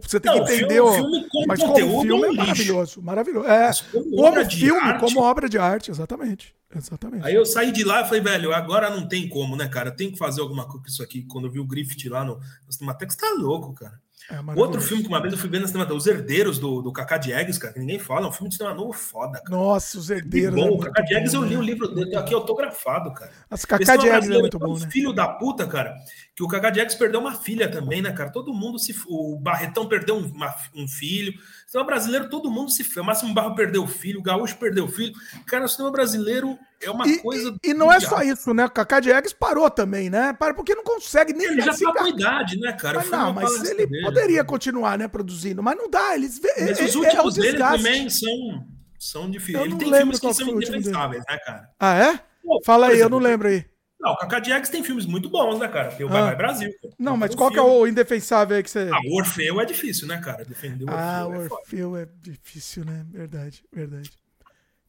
você 0.00 0.20
tem 0.20 0.32
não, 0.32 0.44
que 0.44 0.52
entender. 0.52 0.80
O 0.80 0.92
filme, 0.92 1.18
o 1.18 1.30
filme 1.30 1.46
mas 1.46 1.60
como 1.60 2.02
filme 2.02 2.24
é, 2.24 2.28
é 2.28 2.32
maravilhoso, 2.32 3.02
maravilhoso. 3.02 3.48
É, 3.48 3.70
como, 3.92 4.16
como 4.16 4.50
filme, 4.50 4.80
arte, 4.80 5.00
como 5.00 5.20
obra 5.20 5.48
de 5.48 5.58
arte, 5.58 5.90
exatamente. 5.90 6.54
Exatamente. 6.74 7.26
Aí 7.26 7.34
eu 7.34 7.46
saí 7.46 7.72
de 7.72 7.82
lá 7.82 8.02
e 8.02 8.04
falei, 8.04 8.20
velho, 8.20 8.52
agora 8.52 8.90
não 8.90 9.08
tem 9.08 9.28
como, 9.28 9.56
né, 9.56 9.68
cara? 9.68 9.90
Tem 9.90 10.12
que 10.12 10.18
fazer 10.18 10.42
alguma 10.42 10.64
coisa 10.64 10.82
com 10.82 10.88
isso 10.88 11.02
aqui. 11.02 11.22
Quando 11.22 11.46
eu 11.46 11.50
vi 11.50 11.58
o 11.58 11.66
Griffith 11.66 12.08
lá 12.08 12.24
no, 12.24 12.36
no 12.66 12.72
Cinematex, 12.72 13.16
tá 13.16 13.30
louco, 13.38 13.72
cara. 13.72 13.98
É 14.30 14.60
Outro 14.60 14.78
filme 14.80 15.02
que 15.02 15.08
uma 15.08 15.22
vez 15.22 15.32
eu 15.32 15.38
fui 15.38 15.48
ver 15.48 15.58
na 15.58 15.66
cinema, 15.66 15.90
Os 15.90 16.06
Herdeiros 16.06 16.58
do, 16.58 16.82
do 16.82 16.92
Kaká 16.92 17.16
Diegues, 17.16 17.56
cara, 17.56 17.72
que 17.72 17.80
ninguém 17.80 17.98
fala, 17.98 18.26
é 18.26 18.28
um 18.28 18.32
filme 18.32 18.50
de 18.50 18.56
cinema 18.56 18.74
novo 18.74 18.92
foda, 18.92 19.40
cara. 19.40 19.56
Nossa, 19.56 19.98
Os 19.98 20.10
Herdeiros. 20.10 20.54
bom, 20.54 20.68
é 20.68 20.70
o 20.70 20.78
Kaká 20.78 21.02
Diegues 21.02 21.32
eu 21.32 21.42
li 21.42 21.56
o 21.56 21.62
livro 21.62 21.88
dele, 21.88 22.14
aqui 22.14 22.34
autografado, 22.34 23.14
cara. 23.14 23.32
As 23.50 23.64
Kaká 23.64 23.96
Diegues 23.96 24.28
é 24.28 24.38
muito 24.38 24.58
bom, 24.58 24.78
né? 24.78 24.86
Filho 24.90 25.14
da 25.14 25.26
puta, 25.26 25.66
cara, 25.66 25.94
que 26.36 26.42
o 26.42 26.48
Kaká 26.48 26.68
Diegues 26.68 26.94
perdeu 26.94 27.20
uma 27.20 27.34
filha 27.36 27.70
também, 27.70 28.02
né, 28.02 28.12
cara? 28.12 28.30
Todo 28.30 28.52
mundo 28.52 28.78
se. 28.78 28.94
O 29.08 29.38
Barretão 29.40 29.88
perdeu 29.88 30.16
um, 30.16 30.26
uma, 30.26 30.54
um 30.74 30.86
filho. 30.86 31.32
O 31.32 31.70
cinema 31.70 31.86
brasileiro, 31.86 32.28
todo 32.28 32.50
mundo 32.50 32.70
se. 32.70 32.86
O 33.00 33.04
Máximo 33.04 33.32
Barro 33.32 33.54
perdeu 33.54 33.82
o 33.82 33.88
filho, 33.88 34.20
o 34.20 34.22
Gaúcho 34.22 34.56
perdeu 34.56 34.84
o 34.84 34.88
filho. 34.88 35.14
Cara, 35.46 35.64
o 35.64 35.68
cinema 35.68 35.90
brasileiro 35.90 36.58
é 36.80 36.90
uma 36.90 37.06
e, 37.06 37.18
coisa. 37.18 37.56
E, 37.62 37.70
e 37.70 37.74
não 37.74 37.92
é 37.92 37.98
só 38.00 38.22
isso, 38.22 38.54
né? 38.54 38.64
O 38.64 38.70
Kaká 38.70 39.00
Diegues 39.00 39.32
parou 39.32 39.68
também, 39.70 40.08
né? 40.08 40.32
Para 40.32 40.54
porque 40.54 40.74
não 40.74 40.84
consegue 40.84 41.32
nem. 41.32 41.48
Ele 41.48 41.62
já 41.62 41.74
tá 41.74 41.92
com 41.92 42.06
idade, 42.08 42.58
né, 42.58 42.72
cara? 42.72 42.98
Mas 42.98 43.10
não, 43.10 43.32
mas 43.32 43.64
ele 43.64 43.86
dele, 43.86 44.02
poderia 44.04 44.42
né? 44.42 44.44
continuar, 44.44 44.98
né, 44.98 45.08
produzindo, 45.08 45.62
mas 45.62 45.76
não 45.76 45.90
dá. 45.90 46.14
Eles 46.14 46.40
mas 46.40 46.78
é, 46.78 46.84
os 46.84 46.94
últimos 46.94 47.36
é, 47.36 47.40
é 47.40 47.42
dele 47.42 47.58
também 47.58 48.08
são, 48.08 48.66
são 48.98 49.30
difíceis. 49.30 49.64
Ele 49.64 49.76
tem 49.76 49.92
filmes 49.92 50.20
que 50.20 50.34
são 50.34 50.48
indefensáveis, 50.48 51.24
né, 51.28 51.38
cara? 51.38 51.70
Ah, 51.80 51.94
é? 51.96 52.20
Pô, 52.42 52.60
Fala 52.64 52.86
aí, 52.86 52.94
exemplo, 52.94 53.06
eu 53.06 53.10
não 53.10 53.18
lembro 53.18 53.48
aí. 53.48 53.64
Não, 54.00 54.12
o 54.12 54.16
Kaká 54.16 54.38
Diegues 54.38 54.70
tem 54.70 54.84
filmes 54.84 55.04
muito 55.04 55.28
bons, 55.28 55.58
né, 55.58 55.66
cara? 55.66 55.90
Tem 55.90 56.06
o 56.06 56.08
ah. 56.08 56.12
Bye 56.12 56.22
Bye 56.26 56.36
Brasil. 56.36 56.70
Cara. 56.80 56.94
Não, 56.96 57.16
mas 57.16 57.34
qual 57.34 57.50
filme. 57.50 57.68
que 57.68 57.68
é 57.68 57.78
o 57.78 57.86
indefensável 57.86 58.56
aí 58.56 58.62
que 58.62 58.70
você. 58.70 58.88
Ah, 58.92 59.00
o 59.04 59.16
Orfeu 59.16 59.60
é 59.60 59.64
difícil, 59.64 60.06
né, 60.06 60.18
cara? 60.18 60.44
Defender 60.44 60.84
o 60.84 60.86
Orfeu. 60.86 61.04
Ah, 61.04 61.26
o 61.26 61.52
Orfeu 61.52 61.96
é, 61.96 62.02
é, 62.02 62.08
difícil, 62.22 62.84
né? 62.84 63.04
Verdade, 63.10 63.64
verdade. 63.72 64.10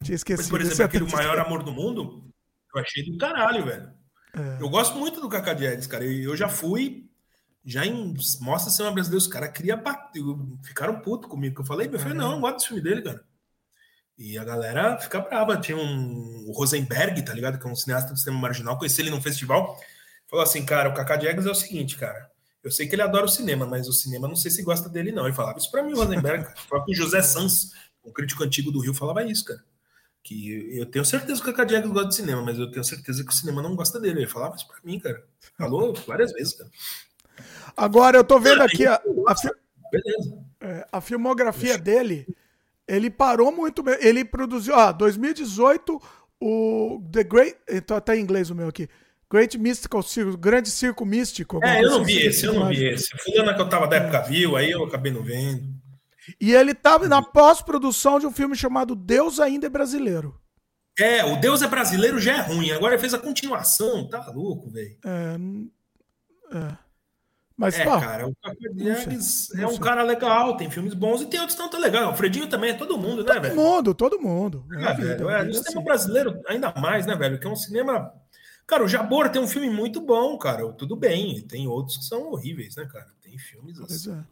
Tinha 0.02 0.16
esquecido. 0.16 0.42
Mas, 0.42 0.50
por 0.50 0.60
exemplo, 0.60 0.84
aquele 0.84 1.10
Maior 1.10 1.38
Amor 1.38 1.62
do 1.62 1.72
Mundo, 1.72 2.24
eu 2.74 2.80
achei 2.80 3.04
do 3.04 3.18
caralho, 3.18 3.64
velho. 3.64 3.92
É. 4.34 4.62
Eu 4.62 4.68
gosto 4.68 4.96
muito 4.96 5.20
do 5.20 5.28
Kaká 5.28 5.54
Diegues, 5.54 5.86
cara. 5.86 6.04
Eu 6.04 6.36
já 6.36 6.48
fui. 6.48 7.06
Já 7.62 7.84
em 7.84 8.14
Mostra 8.40 8.70
Cinema 8.70 8.94
Brasileiro, 8.94 9.22
os 9.22 9.26
caras 9.26 9.52
queriam 9.52 9.82
bater. 9.82 10.22
Ficaram 10.64 11.00
putos 11.00 11.28
comigo. 11.28 11.60
Eu 11.60 11.66
falei, 11.66 11.88
eu 11.92 11.98
falei, 11.98 12.14
não, 12.14 12.32
não 12.32 12.40
gosto 12.40 12.58
do 12.58 12.66
filme 12.68 12.82
dele, 12.82 13.02
cara. 13.02 13.22
E 14.16 14.38
a 14.38 14.44
galera 14.44 14.98
fica 14.98 15.20
brava. 15.20 15.60
Tinha 15.60 15.76
um 15.76 16.44
o 16.48 16.52
Rosenberg, 16.52 17.22
tá 17.22 17.34
ligado? 17.34 17.58
Que 17.58 17.66
é 17.66 17.70
um 17.70 17.76
cineasta 17.76 18.12
do 18.12 18.18
cinema 18.18 18.40
marginal. 18.40 18.78
Conheci 18.78 19.02
ele 19.02 19.10
num 19.10 19.20
festival. 19.20 19.78
Falou 20.28 20.42
assim, 20.42 20.64
cara, 20.64 20.88
o 20.88 20.94
Kaká 20.94 21.16
Diegues 21.16 21.44
é 21.44 21.50
o 21.50 21.54
seguinte, 21.54 21.96
cara. 21.96 22.30
Eu 22.62 22.70
sei 22.70 22.86
que 22.86 22.94
ele 22.94 23.02
adora 23.02 23.24
o 23.24 23.28
cinema, 23.28 23.66
mas 23.66 23.88
o 23.88 23.92
cinema 23.92 24.28
não 24.28 24.36
sei 24.36 24.50
se 24.50 24.62
gosta 24.62 24.88
dele, 24.88 25.12
não. 25.12 25.26
Ele 25.26 25.34
falava 25.34 25.58
isso 25.58 25.70
pra 25.70 25.82
mim, 25.82 25.92
o 25.92 25.96
Rosenberg. 25.96 26.44
o 26.64 26.68
próprio 26.68 26.94
José 26.94 27.20
Sans, 27.22 27.72
um 28.04 28.12
crítico 28.12 28.44
antigo 28.44 28.70
do 28.70 28.80
Rio, 28.80 28.94
falava 28.94 29.24
isso, 29.24 29.44
cara. 29.44 29.60
Que 30.22 30.78
eu 30.78 30.86
tenho 30.86 31.04
certeza 31.04 31.42
que 31.42 31.48
o 31.48 31.64
Diegues 31.64 31.90
gosta 31.90 32.08
de 32.08 32.14
cinema, 32.16 32.42
mas 32.42 32.58
eu 32.58 32.70
tenho 32.70 32.84
certeza 32.84 33.24
que 33.24 33.30
o 33.30 33.34
cinema 33.34 33.62
não 33.62 33.74
gosta 33.74 33.98
dele. 33.98 34.20
Ele 34.20 34.26
falava 34.26 34.54
isso 34.56 34.66
pra 34.66 34.76
mim, 34.84 34.98
cara. 34.98 35.24
Falou 35.56 35.94
várias 36.06 36.32
vezes, 36.32 36.54
cara. 36.54 36.70
Agora, 37.76 38.18
eu 38.18 38.24
tô 38.24 38.38
vendo 38.38 38.62
aqui 38.62 38.86
a, 38.86 38.96
a, 38.96 39.34
é, 40.60 40.86
a 40.92 41.00
filmografia 41.00 41.78
dele 41.78 42.26
ele 42.90 43.08
parou 43.08 43.52
muito 43.52 43.84
bem. 43.84 43.96
Ele 44.00 44.24
produziu, 44.24 44.74
ó, 44.74 44.90
2018, 44.90 46.02
o 46.40 47.00
The 47.12 47.22
Great. 47.22 47.56
Então, 47.68 48.00
tá 48.00 48.16
em 48.16 48.20
inglês 48.20 48.50
o 48.50 48.54
meu 48.54 48.66
aqui. 48.66 48.88
Great 49.32 49.56
Mystical 49.56 50.02
Circle, 50.02 50.36
Grande 50.36 50.70
Circo 50.70 51.06
Místico. 51.06 51.64
É, 51.64 51.84
eu 51.84 51.90
não 51.90 52.04
vi 52.04 52.18
assim, 52.18 52.26
esse, 52.26 52.46
eu 52.46 52.52
não 52.52 52.66
vi 52.66 52.84
esse. 52.84 53.16
Fulana 53.18 53.54
que 53.54 53.60
eu 53.60 53.68
tava 53.68 53.86
da 53.86 53.96
época 53.96 54.22
viu, 54.22 54.56
aí 54.56 54.72
eu 54.72 54.82
acabei 54.82 55.12
não 55.12 55.22
vendo. 55.22 55.72
E 56.40 56.52
ele 56.52 56.74
tava 56.74 57.08
na 57.08 57.22
pós-produção 57.22 58.18
de 58.18 58.26
um 58.26 58.32
filme 58.32 58.56
chamado 58.56 58.94
Deus 58.94 59.40
Ainda 59.40 59.66
é 59.66 59.70
Brasileiro. 59.70 60.40
É, 60.98 61.24
o 61.24 61.36
Deus 61.40 61.62
é 61.62 61.66
brasileiro 61.66 62.18
já 62.20 62.36
é 62.36 62.40
ruim. 62.42 62.70
Agora 62.72 62.94
ele 62.94 63.00
fez 63.00 63.14
a 63.14 63.18
continuação, 63.18 64.08
tá 64.08 64.30
louco, 64.30 64.70
velho. 64.70 64.98
É, 65.04 65.36
é. 66.56 66.76
Mas, 67.56 67.78
É, 67.78 67.84
pá, 67.84 68.00
cara, 68.00 68.26
o 68.26 68.34
sei, 69.20 69.62
é 69.62 69.66
um 69.66 69.76
cara 69.76 70.02
legal, 70.02 70.56
tem 70.56 70.70
filmes 70.70 70.94
bons 70.94 71.20
e 71.20 71.26
tem 71.26 71.38
outros 71.40 71.58
não 71.58 71.68
tão 71.68 71.78
legal. 71.78 72.10
O 72.10 72.16
Fredinho 72.16 72.48
também 72.48 72.70
é 72.70 72.74
todo 72.74 72.96
mundo, 72.96 73.22
né, 73.22 73.34
todo 73.34 73.42
velho? 73.42 73.54
mundo, 73.54 73.94
todo 73.94 74.18
mundo. 74.18 74.64
É 74.72 74.82
É, 74.82 74.94
velho, 74.94 75.28
é, 75.28 75.42
vida 75.42 75.44
no 75.44 75.50
é 75.50 75.52
cinema 75.52 75.64
assim. 75.64 75.84
brasileiro, 75.84 76.40
ainda 76.48 76.72
mais, 76.72 77.04
né, 77.04 77.14
velho? 77.14 77.38
Que 77.38 77.46
é 77.46 77.50
um 77.50 77.56
cinema. 77.56 78.14
Cara, 78.66 78.82
o 78.82 78.88
Jabor 78.88 79.28
tem 79.28 79.42
um 79.42 79.46
filme 79.48 79.68
muito 79.68 80.00
bom, 80.00 80.38
cara. 80.38 80.66
Tudo 80.72 80.96
bem. 80.96 81.42
Tem 81.42 81.66
outros 81.68 81.98
que 81.98 82.04
são 82.04 82.30
horríveis, 82.30 82.76
né, 82.76 82.86
cara? 82.90 83.08
Tem 83.20 83.36
filmes 83.36 83.76
Pois 83.78 83.92
assim. 83.92 84.18
é. 84.18 84.24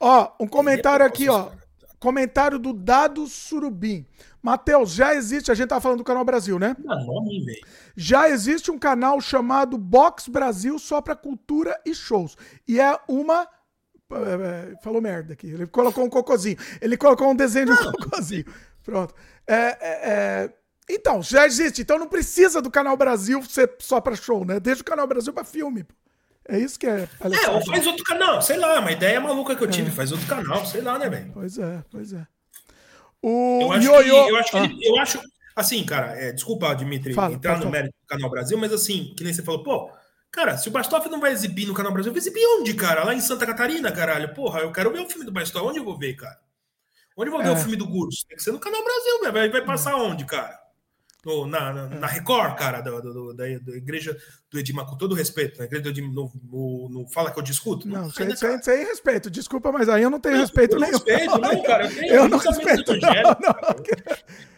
Ó, 0.00 0.32
um 0.40 0.46
comentário 0.46 1.04
Tem 1.04 1.06
aqui, 1.06 1.28
ó. 1.28 1.50
Comentário 1.98 2.58
do 2.58 2.72
Dado 2.72 3.26
Surubim. 3.26 4.06
Matheus, 4.42 4.92
já 4.92 5.14
existe, 5.14 5.52
a 5.52 5.54
gente 5.54 5.68
tava 5.68 5.82
falando 5.82 5.98
do 5.98 6.04
Canal 6.04 6.24
Brasil, 6.24 6.58
né? 6.58 6.74
Nome, 6.78 7.44
velho. 7.44 7.60
Já 7.94 8.30
existe 8.30 8.70
um 8.70 8.78
canal 8.78 9.20
chamado 9.20 9.76
Box 9.76 10.28
Brasil 10.28 10.78
só 10.78 11.02
pra 11.02 11.14
cultura 11.14 11.78
e 11.84 11.94
shows. 11.94 12.36
E 12.66 12.80
é 12.80 12.98
uma. 13.06 13.46
é, 14.12 14.72
é, 14.72 14.82
Falou 14.82 15.02
merda 15.02 15.34
aqui. 15.34 15.48
Ele 15.48 15.66
colocou 15.66 16.02
um 16.02 16.08
cocôzinho. 16.08 16.56
Ele 16.80 16.96
colocou 16.96 17.28
um 17.30 17.36
desenho 17.36 17.66
de 17.66 17.72
um 17.72 17.92
cocôzinho. 17.92 18.46
Pronto. 18.82 19.14
É, 19.46 19.54
é, 19.54 19.78
é, 19.82 20.54
Então, 20.88 21.22
já 21.22 21.44
existe. 21.46 21.82
Então 21.82 21.98
não 21.98 22.08
precisa 22.08 22.62
do 22.62 22.70
Canal 22.70 22.96
Brasil 22.96 23.42
ser 23.42 23.76
só 23.78 24.00
pra 24.00 24.16
show, 24.16 24.42
né? 24.46 24.58
Deixa 24.58 24.80
o 24.80 24.86
Canal 24.86 25.06
Brasil 25.06 25.34
pra 25.34 25.44
filme. 25.44 25.84
pô. 25.84 25.94
É 26.48 26.58
isso 26.58 26.78
que 26.78 26.86
é. 26.86 27.00
É, 27.00 27.02
ou 27.02 27.08
palhaçada. 27.18 27.64
faz 27.66 27.86
outro 27.86 28.04
canal, 28.04 28.42
sei 28.42 28.56
lá, 28.56 28.80
uma 28.80 28.90
ideia 28.92 29.20
maluca 29.20 29.54
que 29.54 29.62
eu 29.62 29.70
tive, 29.70 29.90
faz 29.90 30.10
outro 30.10 30.26
canal, 30.26 30.64
sei 30.66 30.80
lá, 30.80 30.98
né, 30.98 31.08
velho? 31.08 31.30
Pois 31.32 31.58
é, 31.58 31.84
pois 31.90 32.12
é. 32.12 32.26
O 33.22 33.58
Eu 33.62 33.72
acho, 33.72 33.86
Ioiô- 33.86 34.24
que, 34.24 34.30
eu 34.30 34.36
acho 34.36 34.56
Ah, 34.56 34.64
ele- 34.64 34.78
eu 34.88 34.98
acho, 34.98 35.20
assim, 35.54 35.84
cara, 35.84 36.12
é, 36.18 36.32
desculpa, 36.32 36.74
Dimitri, 36.74 37.12
Fala, 37.14 37.34
entrar 37.34 37.58
no 37.58 37.70
mérito 37.70 37.94
do 38.02 38.06
Canal 38.08 38.30
Brasil, 38.30 38.56
mas 38.58 38.72
assim, 38.72 39.12
que 39.16 39.22
nem 39.22 39.32
você 39.32 39.42
falou, 39.42 39.62
pô, 39.62 39.90
cara, 40.32 40.56
se 40.56 40.68
o 40.68 40.72
Bastoff 40.72 41.08
não 41.08 41.20
vai 41.20 41.30
exibir 41.32 41.66
no 41.66 41.74
Canal 41.74 41.92
Brasil, 41.92 42.10
vai 42.12 42.18
exibir 42.18 42.44
onde, 42.58 42.72
cara? 42.74 43.04
Lá 43.04 43.14
em 43.14 43.20
Santa 43.20 43.46
Catarina, 43.46 43.92
caralho. 43.92 44.32
Porra, 44.34 44.60
eu 44.60 44.72
quero 44.72 44.90
ver 44.92 45.00
o 45.00 45.08
filme 45.08 45.24
do 45.26 45.32
Bastoff, 45.32 45.66
onde 45.66 45.78
eu 45.78 45.84
vou 45.84 45.98
ver, 45.98 46.14
cara? 46.14 46.38
Onde 47.16 47.28
eu 47.28 47.32
vou 47.34 47.42
ver 47.42 47.50
É. 47.50 47.52
o 47.52 47.56
filme 47.56 47.76
do 47.76 47.86
Gurso? 47.86 48.24
Tem 48.26 48.36
que 48.36 48.42
ser 48.42 48.52
no 48.52 48.58
Canal 48.58 48.82
Brasil, 48.82 49.20
velho. 49.20 49.32
Vai, 49.32 49.48
vai 49.50 49.64
passar 49.64 49.94
onde, 49.96 50.24
cara? 50.24 50.58
No- 51.24 51.46
na, 51.46 51.72
na, 51.72 51.86
na 51.88 52.06
Record, 52.06 52.56
cara, 52.56 52.80
do, 52.80 53.00
do- 53.02 53.34
da, 53.34 53.44
da 53.44 53.76
igreja 53.76 54.16
do 54.50 54.58
Edimar, 54.58 54.86
com 54.86 54.96
todo 54.96 55.14
respeito, 55.14 55.58
na 55.58 55.66
igreja 55.66 55.82
do 55.84 55.88
Edimar, 55.90 56.12
no, 56.14 56.32
no- 56.50 56.88
no 56.88 57.08
Fala 57.08 57.30
que 57.30 57.38
eu 57.38 57.42
discuto? 57.42 57.86
Não, 57.86 58.04
vai, 58.04 58.10
sem, 58.12 58.26
né, 58.28 58.36
sem, 58.36 58.62
sem 58.62 58.84
respeito. 58.86 59.30
Desculpa, 59.30 59.70
mas 59.70 59.88
aí 59.88 60.02
eu 60.02 60.08
não 60.10 60.18
tenho 60.20 60.38
respeito 60.38 60.76
eu 60.76 60.80
nenhum. 60.80 60.92
respeito, 60.92 61.38
não, 61.38 61.62
cara. 61.64 61.84
Eu, 61.86 61.90
tenho 61.94 62.14
Eu 62.14 62.28
não 62.28 62.38
respeito, 62.38 62.92
não, 62.92 63.00
não. 63.00 63.84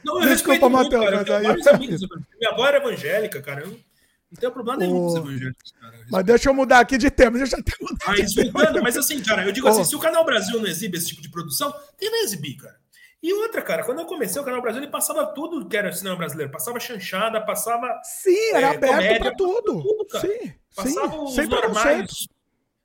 Não, 0.05 0.23
eu 0.23 0.29
Desculpa, 0.29 0.69
respeito 0.69 0.71
Matheus. 0.71 1.05
Eu 1.05 1.13
mas 1.55 1.67
aí- 1.67 1.75
amigos. 1.75 2.01
Minha 2.39 2.51
avó 2.53 2.67
era 2.67 2.77
evangélica, 2.79 3.43
cara. 3.43 3.63
Eu 3.63 3.69
não 3.71 4.41
tenho 4.41 4.53
problema 4.53 4.79
nenhum 4.79 4.95
com 4.99 5.07
os 5.07 5.15
evangélicos, 5.17 5.73
cara. 5.81 5.97
Eu 5.97 6.05
Mas 6.11 6.25
deixa 6.25 6.49
eu 6.49 6.55
mudar 6.55 6.81
aqui 6.81 6.97
de 6.99 7.11
tema. 7.11 7.39
Deixa 7.39 7.57
eu 7.57 7.61
até 7.61 7.73
mudar 7.81 8.07
Mas, 8.07 8.33
de 8.33 8.81
mas 8.81 8.97
assim, 8.97 9.21
cara, 9.23 9.45
eu 9.45 9.53
digo 9.53 9.67
Ô. 9.67 9.71
assim, 9.71 9.85
se 9.85 9.95
o 9.95 9.99
Canal 9.99 10.25
Brasil 10.25 10.59
não 10.61 10.67
exibe 10.67 10.97
esse 10.97 11.09
tipo 11.09 11.23
de 11.23 11.29
produção, 11.29 11.73
quem 11.99 12.11
vai 12.11 12.21
exibir, 12.21 12.57
cara? 12.57 12.77
E 13.23 13.33
outra, 13.33 13.63
cara, 13.63 13.85
quando 13.85 14.01
eu 14.01 14.07
comecei 14.07 14.41
o 14.41 14.45
Canal 14.45 14.61
Brasil, 14.61 14.83
ele 14.83 14.91
passava 14.91 15.27
tudo 15.27 15.69
que 15.69 15.77
era 15.77 15.93
cinema 15.93 16.17
brasileiro. 16.17 16.51
Passava 16.51 16.81
chanchada, 16.81 17.41
passava, 17.41 18.01
Sim, 18.03 18.51
era 18.53 18.61
É, 18.73 18.75
aberto 18.75 18.95
comédia, 18.97 19.21
pra 19.21 19.35
tudo. 19.37 19.83
tudo, 19.83 20.07
cara. 20.07 20.27
sim, 20.29 20.55
passava 20.75 21.11
sim. 21.13 21.19
os 21.19 21.35
Sem 21.35 21.47
normais. 21.47 22.11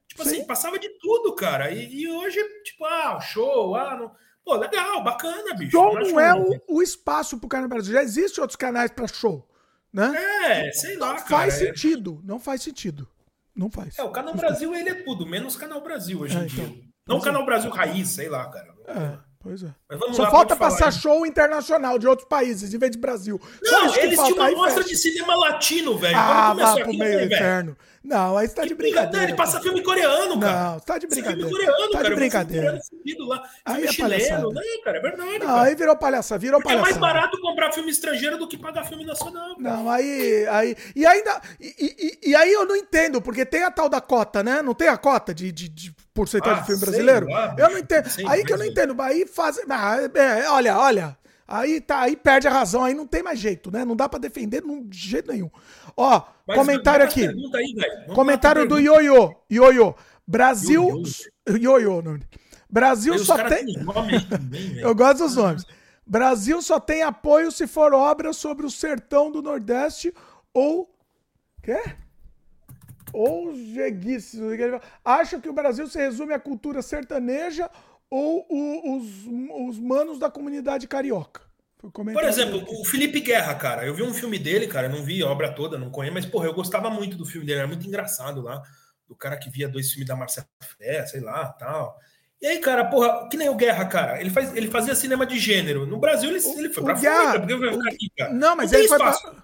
Tipo 0.08 0.24
Sim. 0.24 0.30
assim, 0.30 0.46
passava 0.48 0.78
de 0.80 0.90
tudo, 1.00 1.34
cara. 1.36 1.72
E, 1.72 2.02
e 2.02 2.10
hoje, 2.10 2.40
tipo, 2.64 2.86
ah, 2.86 3.18
o 3.18 3.22
show, 3.22 3.76
ah, 3.76 3.96
não... 3.98 4.12
Pô, 4.44 4.56
legal, 4.56 5.04
bacana, 5.04 5.54
bicho. 5.56 5.72
Show 5.72 5.94
não 6.00 6.20
é 6.20 6.32
ruim. 6.32 6.60
o, 6.70 6.78
o 6.78 6.82
espaço 6.84 7.38
pro 7.38 7.50
Canal 7.50 7.68
Brasil. 7.68 7.94
Já 7.94 8.02
existem 8.02 8.42
outros 8.42 8.56
canais 8.56 8.90
pra 8.92 9.08
show, 9.08 9.46
né? 9.92 10.14
É, 10.46 10.72
sei 10.72 10.96
lá, 10.98 11.08
não 11.10 11.16
cara. 11.18 11.28
faz 11.28 11.62
é- 11.62 11.66
sentido. 11.68 12.22
Não 12.24 12.40
faz 12.40 12.62
sentido. 12.62 13.08
Não 13.54 13.70
faz. 13.70 13.98
É, 14.00 14.04
o 14.04 14.12
Canal 14.12 14.34
Brasil, 14.36 14.74
ele 14.74 14.90
é 14.90 15.04
tudo, 15.04 15.26
menos 15.26 15.56
Canal 15.58 15.82
Brasil 15.82 16.22
hoje 16.22 16.38
É, 16.38 16.42
em 16.42 16.46
então. 16.46 16.66
dia. 16.66 16.84
Não 17.08 17.18
o 17.18 17.22
Canal 17.22 17.46
Brasil 17.46 17.70
raiz, 17.72 18.08
sei 18.10 18.30
lá, 18.30 18.50
cara. 18.50 18.74
É, 18.88 19.18
pois 19.48 19.64
é. 19.64 20.14
Só 20.14 20.24
lá, 20.24 20.32
falta 20.32 20.56
falar 20.56 20.72
passar 20.72 20.85
aí. 20.88 20.92
show 20.92 21.26
internacional 21.26 21.98
de 21.98 22.08
outros 22.08 22.27
países, 22.27 22.74
em 22.74 22.77
vez 22.77 22.92
de 22.92 22.98
Brasil. 22.98 23.40
Não, 23.64 23.95
eles 23.95 24.19
tinham 24.19 24.35
uma 24.35 24.51
mostra 24.51 24.84
de 24.84 24.95
cinema 24.98 25.35
latino, 25.35 25.98
velho. 25.98 26.17
Ah, 26.17 26.53
vá 26.53 26.74
pro 26.76 26.88
meio 26.88 26.95
do 26.95 26.98
falei, 26.98 27.16
velho, 27.16 27.34
inferno. 27.34 27.77
Não, 28.08 28.38
aí 28.38 28.48
você 28.48 28.56
tá 28.56 28.61
de 28.61 28.69
que 28.69 28.76
brincadeira, 28.76 29.08
brincadeira. 29.10 29.32
ele 29.32 29.38
passa 29.38 29.60
filme 29.60 29.84
coreano, 29.84 30.40
cara. 30.40 30.53
Não, 30.64 30.80
você 30.80 30.86
tá 30.86 30.98
de 30.98 31.08
brincadeira. 31.08 31.50
Filme 31.50 31.66
coreano, 31.66 31.77
tá 31.77 31.92
cara. 31.92 32.03
de 32.03 32.08
filme 32.08 32.16
brincadeira. 32.16 32.80
fudido 32.90 33.26
lá. 33.27 33.44
Aí 33.66 33.74
Filme 33.76 33.88
é 33.88 33.92
chileno, 33.92 34.10
palhaçada. 34.19 34.53
né, 34.53 34.61
cara? 34.86 34.98
É 34.98 35.02
verdade, 35.02 35.40
Não, 35.40 35.45
cara. 35.48 35.61
aí 35.64 35.76
virou 35.76 35.95
palhaçada, 35.98 36.40
virou 36.40 36.61
Porque 36.61 36.74
é 36.74 36.82
mais 36.82 36.95
palhaçada. 36.98 37.19
barato 37.19 37.42
comprar 37.42 37.72
filme 37.74 37.92
estrangeiro 37.92 38.38
do 38.38 38.48
que 38.48 38.58
pagar 38.58 38.86
filme 38.86 39.06
nacional. 39.06 39.58
cara. 39.58 39.76
Não, 39.76 39.90
aí, 39.90 40.48
aí. 40.48 40.76
E 40.95 41.06
ainda. 41.06 41.42
E, 41.60 41.76
e- 42.24 42.30
e 42.30 42.36
aí 42.36 42.53
eu 42.53 42.66
não 42.66 42.76
entendo, 42.77 43.22
porque 43.22 43.45
tem 43.45 43.64
a 43.64 43.72
tal 43.72 43.90
da 43.90 44.00
cota, 44.00 44.42
né? 44.42 44.61
Não 44.61 44.74
tem 44.74 44.88
a 44.88 44.95
cota 44.98 45.34
de, 45.34 45.52
de, 45.52 45.68
de 45.68 45.94
porcentagem 46.14 46.60
Ah, 46.60 46.61
de 46.61 46.66
filme 46.68 46.82
brasileiro? 46.82 47.27
lá, 47.27 47.56
eu 47.58 47.69
não 47.72 47.77
entendo. 47.77 48.08
aí 48.30 48.45
que 48.45 48.53
eu 48.53 48.58
não 48.58 48.66
eu- 48.66 48.72
entendo. 48.72 49.02
Aí 49.02 49.26
faz. 49.27 49.60
Ah, 49.69 49.98
é, 50.16 50.50
olha, 50.50 50.77
olha. 50.77 51.18
Aí 51.48 51.80
tá, 51.80 52.01
aí 52.01 52.16
perde 52.17 52.48
a 52.48 52.51
razão, 52.51 52.84
aí 52.84 52.93
não 52.93 53.08
tem 53.08 53.24
mais 53.24 53.40
jeito, 53.40 53.72
né? 53.72 53.85
Não 53.85 53.95
dá 53.95 54.09
pra 54.09 54.19
defender 54.19 54.61
de 54.85 54.98
jeito 54.98 55.32
nenhum. 55.32 55.50
Ó, 55.95 56.22
Mas 56.45 56.58
comentário 56.58 57.06
aqui. 57.06 57.26
aí, 57.26 58.14
Comentário 58.14 58.67
do. 58.67 58.77
Ioiô. 58.77 59.34
Ioiô. 59.50 59.95
Brasil. 60.27 61.01
Ioiô. 61.50 62.01
Não. 62.01 62.19
Brasil 62.69 63.14
Aí 63.14 63.19
só 63.19 63.48
tem. 63.48 63.66
nome 63.82 64.17
velho. 64.27 64.80
Eu 64.82 64.93
gosto 64.93 65.19
dos 65.19 65.35
nomes. 65.38 65.64
Brasil 66.06 66.61
só 66.61 66.80
tem 66.80 67.01
apoio 67.01 67.50
se 67.51 67.66
for 67.66 67.93
obra 67.93 68.34
sobre 68.34 68.66
o 68.66 68.69
sertão 68.69 69.32
do 69.32 69.42
Nordeste 69.42 70.14
ou. 70.53 70.93
Quê? 71.64 71.82
Ou 73.14 73.56
jeguice. 73.56 74.38
Acho 75.03 75.40
que 75.40 75.48
o 75.48 75.53
Brasil 75.53 75.88
se 75.88 75.98
resume 75.98 76.34
à 76.34 76.40
cultura 76.40 76.82
sertaneja 76.82 77.69
ou 78.10 78.45
o- 78.50 78.98
os, 78.98 79.06
os 79.69 79.80
manos 79.80 80.18
da 80.19 80.30
comunidade 80.30 80.88
carioca. 80.88 81.42
O 81.84 81.92
Por 81.92 82.24
exemplo, 82.24 82.66
o 82.68 82.84
Felipe 82.86 83.19
Guerra, 83.22 83.53
cara, 83.56 83.86
eu 83.86 83.94
vi 83.94 84.02
um 84.03 84.14
filme 84.14 84.40
dele, 84.40 84.68
cara, 84.68 84.88
eu 84.88 84.92
não 84.92 85.03
vi 85.03 85.22
a 85.22 85.27
obra 85.30 85.52
toda, 85.53 85.77
não 85.77 85.92
conheço, 85.92 86.14
mas, 86.16 86.26
porra, 86.26 86.48
eu 86.48 86.53
gostava 86.53 86.90
muito 86.90 87.16
do 87.16 87.26
filme 87.26 87.45
dele, 87.45 87.60
era 87.60 87.68
muito 87.68 87.88
engraçado 87.88 88.42
lá, 88.42 88.61
do 89.08 89.16
cara 89.16 89.38
que 89.38 89.50
via 89.50 89.69
dois 89.69 89.90
filmes 89.92 90.08
da 90.08 90.16
Marcela 90.16 90.48
Fé, 90.77 91.06
sei 91.06 91.22
lá, 91.22 91.48
tal. 91.50 91.95
E 92.42 92.48
aí, 92.48 92.60
cara, 92.60 92.84
porra, 92.86 93.30
que 93.30 93.38
nem 93.38 93.48
o 93.50 93.56
Guerra, 93.56 93.86
cara, 93.86 94.19
ele, 94.19 94.30
faz, 94.32 94.56
ele 94.56 94.68
fazia 94.69 94.95
cinema 94.95 95.26
de 95.26 95.40
gênero. 95.40 95.86
No 95.86 95.98
Brasil, 96.00 96.30
ele, 96.30 96.40
ele 96.58 96.74
foi 96.74 96.84
o 96.84 96.86
pra 96.88 96.95
Guerra- 96.95 97.26
fora, 97.27 97.40
porque 97.40 97.56
vai 97.56 97.69
o 97.69 97.74
ficar 97.77 97.90
aqui, 97.90 98.10
cara. 98.18 98.34
Não, 98.34 98.56
mas 98.56 98.72
tem 98.72 98.80
ele 98.80 98.88
foi 98.90 98.98
pra... 98.98 99.44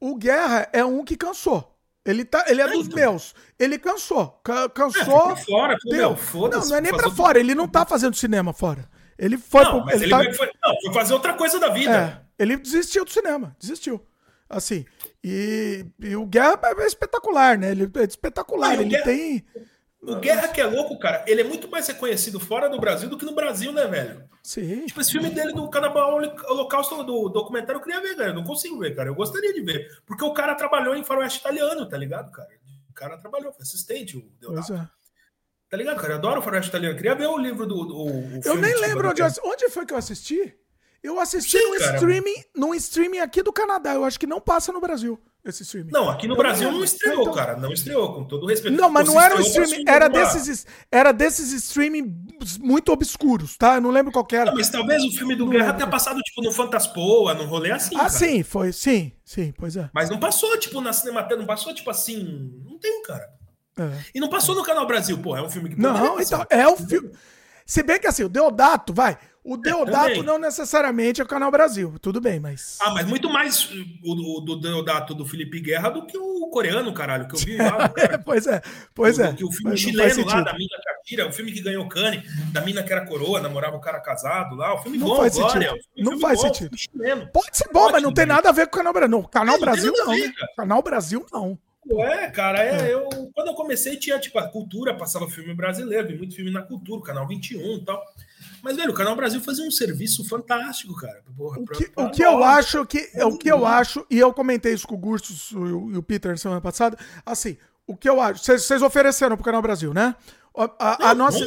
O 0.00 0.16
Guerra 0.16 0.68
é 0.72 0.84
um 0.84 1.04
que 1.04 1.16
cansou. 1.16 1.73
Ele, 2.04 2.24
tá, 2.24 2.44
ele 2.48 2.60
é 2.60 2.64
É, 2.64 2.68
dos 2.68 2.86
então. 2.86 2.98
meus. 2.98 3.34
Ele 3.58 3.78
cansou. 3.78 4.38
Ca- 4.44 4.64
É, 4.64 4.68
Cansou. 4.68 5.26
pra 5.28 5.36
fora, 5.36 5.76
pô, 5.82 5.90
meu, 5.90 6.10
Não, 6.10 6.16
foda-se. 6.16 6.68
não 6.68 6.76
é 6.76 6.80
nem 6.80 6.92
pra 6.94 7.10
fora. 7.10 7.38
Ele 7.40 7.54
não 7.54 7.66
tá 7.66 7.86
fazendo 7.86 8.14
cinema 8.14 8.52
fora. 8.52 8.88
Ele 9.18 9.38
foi 9.38 9.64
Não, 9.64 9.82
pro. 9.82 9.90
Ele 9.94 10.04
ele, 10.04 10.10
tá- 10.10 10.32
foi, 10.36 10.50
não, 10.62 10.80
foi 10.82 10.92
fazer 10.92 11.14
outra 11.14 11.32
coisa 11.34 11.58
da 11.58 11.68
vida. 11.70 12.22
É, 12.38 12.42
ele 12.42 12.56
desistiu 12.56 13.04
do 13.04 13.10
cinema, 13.10 13.56
desistiu. 13.58 14.04
Assim, 14.50 14.84
e, 15.22 15.86
e 15.98 16.14
o 16.14 16.26
Guerra 16.26 16.58
é 16.78 16.86
espetacular, 16.86 17.56
né? 17.56 17.70
Ele 17.70 17.90
é 17.94 18.02
espetacular, 18.04 18.70
Ah, 18.70 18.74
ele 18.74 18.84
Guerra- 18.84 19.04
tem... 19.04 19.44
O 20.06 20.16
Guerra 20.16 20.48
que 20.48 20.60
é 20.60 20.66
louco, 20.66 20.98
cara, 20.98 21.24
ele 21.26 21.40
é 21.40 21.44
muito 21.44 21.68
mais 21.68 21.86
reconhecido 21.86 22.38
fora 22.38 22.68
do 22.68 22.78
Brasil 22.78 23.08
do 23.08 23.16
que 23.16 23.24
no 23.24 23.34
Brasil, 23.34 23.72
né, 23.72 23.86
velho? 23.86 24.24
Sim, 24.42 24.84
Tipo, 24.86 25.00
esse 25.00 25.12
filme 25.12 25.30
dele 25.30 25.52
do 25.52 25.68
Canabal 25.70 26.16
Holocausto 26.48 27.02
do 27.02 27.28
documentário 27.30 27.78
eu 27.78 27.82
queria 27.82 28.00
ver, 28.00 28.14
cara. 28.16 28.30
Eu 28.30 28.34
não 28.34 28.44
consigo 28.44 28.78
ver, 28.78 28.94
cara. 28.94 29.08
Eu 29.08 29.14
gostaria 29.14 29.52
de 29.54 29.60
ver. 29.62 29.88
Porque 30.04 30.22
o 30.24 30.34
cara 30.34 30.54
trabalhou 30.54 30.94
em 30.94 31.02
faroeste 31.04 31.40
italiano, 31.40 31.88
tá 31.88 31.96
ligado, 31.96 32.30
cara? 32.30 32.48
O 32.90 32.92
cara 32.92 33.16
trabalhou, 33.16 33.52
foi 33.52 33.62
assistente, 33.62 34.16
o 34.16 34.20
pois 34.42 34.66
Deodato. 34.66 34.74
é. 34.74 34.88
Tá 35.70 35.76
ligado, 35.78 35.96
cara? 36.00 36.12
Eu 36.12 36.18
adoro 36.18 36.42
faroeste 36.42 36.68
italiano. 36.68 36.92
Eu 36.94 36.96
queria 36.96 37.14
ver 37.14 37.26
o 37.26 37.38
livro 37.38 37.66
do. 37.66 37.84
do- 37.84 37.96
o 38.04 38.40
Eu 38.44 38.56
nem 38.56 38.78
lembro 38.80 39.08
onde, 39.08 39.22
eu 39.22 39.28
onde 39.44 39.68
foi 39.70 39.86
que 39.86 39.94
eu 39.94 39.98
assisti. 39.98 40.54
Eu 41.02 41.18
assisti 41.18 41.58
Sim, 41.58 41.64
num 41.70 41.78
cara. 41.78 41.94
streaming, 41.96 42.44
num 42.54 42.74
streaming 42.74 43.18
aqui 43.18 43.42
do 43.42 43.52
Canadá. 43.52 43.94
Eu 43.94 44.04
acho 44.04 44.20
que 44.20 44.26
não 44.26 44.40
passa 44.40 44.70
no 44.72 44.80
Brasil, 44.80 45.18
esse 45.44 45.62
streaming. 45.62 45.90
Não, 45.92 46.08
aqui 46.08 46.26
no 46.26 46.34
Eu 46.34 46.38
Brasil 46.38 46.70
não 46.72 46.82
estreou, 46.82 47.20
Então- 47.22 47.34
cara. 47.34 47.56
Não 47.56 47.72
estreou, 47.72 48.14
com 48.14 48.24
todo 48.24 48.46
respeito. 48.46 48.76
Não, 48.76 48.88
mas 48.88 49.06
não 49.06 49.20
era 49.20 49.36
um 49.36 49.40
streaming, 49.40 49.84
era 49.86 50.08
desses, 50.08 50.66
era 50.90 51.12
desses 51.12 51.52
streaming 51.52 52.16
muito 52.60 52.90
obscuros, 52.90 53.56
tá? 53.56 53.74
Eu 53.76 53.80
não 53.82 53.90
lembro 53.90 54.10
qual 54.10 54.24
que 54.24 54.34
era. 54.36 54.46
Não, 54.46 54.54
mas 54.54 54.70
talvez 54.70 55.04
o 55.04 55.10
filme 55.12 55.34
do 55.36 55.44
Não 55.44 55.50
Guerra 55.52 55.64
lembro. 55.66 55.78
tenha 55.78 55.90
passado, 55.90 56.18
tipo, 56.20 56.42
no 56.42 56.50
Fantaspoa, 56.52 57.34
num 57.34 57.46
rolê 57.46 57.70
assim. 57.72 57.94
Ah, 57.94 57.98
cara. 57.98 58.10
sim, 58.10 58.42
foi, 58.42 58.72
sim, 58.72 59.12
sim, 59.24 59.52
pois 59.58 59.76
é. 59.76 59.90
Mas 59.92 60.08
não 60.10 60.18
passou, 60.18 60.58
tipo, 60.58 60.80
na 60.80 60.92
Cinemateca, 60.92 61.36
não 61.36 61.46
passou, 61.46 61.74
tipo 61.74 61.90
assim. 61.90 62.50
Não 62.64 62.78
tem, 62.78 63.02
cara. 63.02 63.28
É. 63.78 63.90
E 64.14 64.20
não 64.20 64.28
passou 64.28 64.54
no 64.54 64.62
Canal 64.62 64.86
Brasil, 64.86 65.18
pô. 65.18 65.36
É 65.36 65.42
um 65.42 65.50
filme 65.50 65.68
que 65.70 65.80
Não, 65.80 66.16
passar. 66.16 66.22
então, 66.22 66.46
é 66.48 66.66
o 66.68 66.76
filme. 66.76 67.10
Se 67.66 67.82
bem 67.82 67.98
que 67.98 68.06
assim, 68.06 68.22
o 68.22 68.28
Deodato, 68.28 68.92
vai. 68.94 69.18
O 69.44 69.58
Deodato 69.58 70.22
não 70.22 70.38
necessariamente 70.38 71.20
é 71.20 71.24
o 71.24 71.28
Canal 71.28 71.50
Brasil, 71.50 71.96
tudo 72.00 72.18
bem, 72.18 72.40
mas. 72.40 72.78
Ah, 72.80 72.90
mas 72.92 73.06
muito 73.06 73.28
mais 73.28 73.70
o, 74.02 74.38
o 74.38 74.40
do 74.40 74.56
Deodato 74.56 75.14
do 75.14 75.26
Felipe 75.26 75.60
Guerra 75.60 75.90
do 75.90 76.06
que 76.06 76.16
o 76.16 76.48
coreano, 76.48 76.94
caralho, 76.94 77.28
que 77.28 77.34
eu 77.34 77.38
vi 77.40 77.56
lá. 77.58 77.92
pois 78.24 78.46
é, 78.46 78.62
pois 78.94 79.18
é. 79.18 79.34
Que 79.34 79.44
o 79.44 79.52
filme 79.52 79.76
chileno 79.76 80.24
lá, 80.24 80.40
da 80.40 80.54
Mina 80.54 80.76
Catira, 80.82 81.28
o 81.28 81.32
filme 81.32 81.52
que 81.52 81.60
ganhou 81.60 81.86
Cane, 81.86 82.22
da 82.54 82.62
Mina 82.62 82.82
que 82.82 82.90
era 82.90 83.04
coroa, 83.04 83.38
namorava 83.38 83.76
o 83.76 83.80
cara 83.80 84.00
casado 84.00 84.56
lá. 84.56 84.74
O 84.74 84.78
filme 84.78 84.96
não 84.96 85.08
bom, 85.08 85.16
faz 85.16 85.34
Glória, 85.34 85.70
sentido. 85.72 85.84
Não 85.98 86.18
faz 86.18 86.40
bom, 86.40 86.54
sentido. 86.54 86.76
Pode 87.30 87.56
ser 87.58 87.68
bom, 87.70 87.90
mas 87.92 88.02
não 88.02 88.14
tem 88.14 88.24
nada 88.24 88.48
a 88.48 88.52
ver 88.52 88.66
com 88.68 88.76
o 88.76 88.78
Canal 88.78 88.94
Brasil. 88.94 89.10
Não, 89.10 89.22
Canal 89.24 89.56
é, 89.56 89.60
Brasil 89.60 89.92
não. 89.94 90.06
Ver, 90.06 90.28
né? 90.28 90.34
Canal 90.56 90.82
Brasil 90.82 91.26
não. 91.30 91.58
É, 91.98 92.30
cara, 92.30 92.64
é, 92.64 92.88
é, 92.88 92.94
eu 92.94 93.06
quando 93.34 93.48
eu 93.48 93.54
comecei 93.54 93.96
tinha 93.96 94.18
tipo 94.18 94.38
a 94.38 94.48
cultura, 94.48 94.96
passava 94.96 95.28
filme 95.28 95.52
brasileiro, 95.52 96.08
vi 96.08 96.16
muito 96.16 96.34
filme 96.34 96.50
na 96.50 96.62
cultura, 96.62 97.02
canal 97.02 97.28
21 97.28 97.60
e 97.60 97.84
tal. 97.84 98.02
Mas 98.64 98.76
velho, 98.76 98.92
o 98.92 98.94
Canal 98.94 99.14
Brasil 99.14 99.42
fazia 99.42 99.62
um 99.62 99.70
serviço 99.70 100.26
fantástico, 100.26 100.96
cara. 100.96 101.22
Porra, 101.36 101.60
o 101.60 101.66
que, 101.66 101.90
pra, 101.90 102.04
o 102.04 102.10
que 102.10 102.24
eu 102.24 102.42
acho 102.42 102.86
que 102.86 103.10
o 103.22 103.36
que 103.36 103.52
eu 103.52 103.66
acho 103.66 104.06
e 104.10 104.18
eu 104.18 104.32
comentei 104.32 104.72
isso 104.72 104.88
com 104.88 104.94
o 104.94 104.98
Gustos 104.98 105.50
e 105.50 105.56
o, 105.56 105.98
o 105.98 106.02
Peter 106.02 106.38
semana 106.38 106.62
passada, 106.62 106.96
assim, 107.26 107.58
o 107.86 107.94
que 107.94 108.08
eu 108.08 108.22
acho, 108.22 108.42
vocês 108.42 108.80
ofereceram 108.80 109.36
pro 109.36 109.44
Canal 109.44 109.60
Brasil, 109.60 109.92
né? 109.92 110.16
A, 110.56 111.10
a, 111.10 111.14
nossa, 111.16 111.44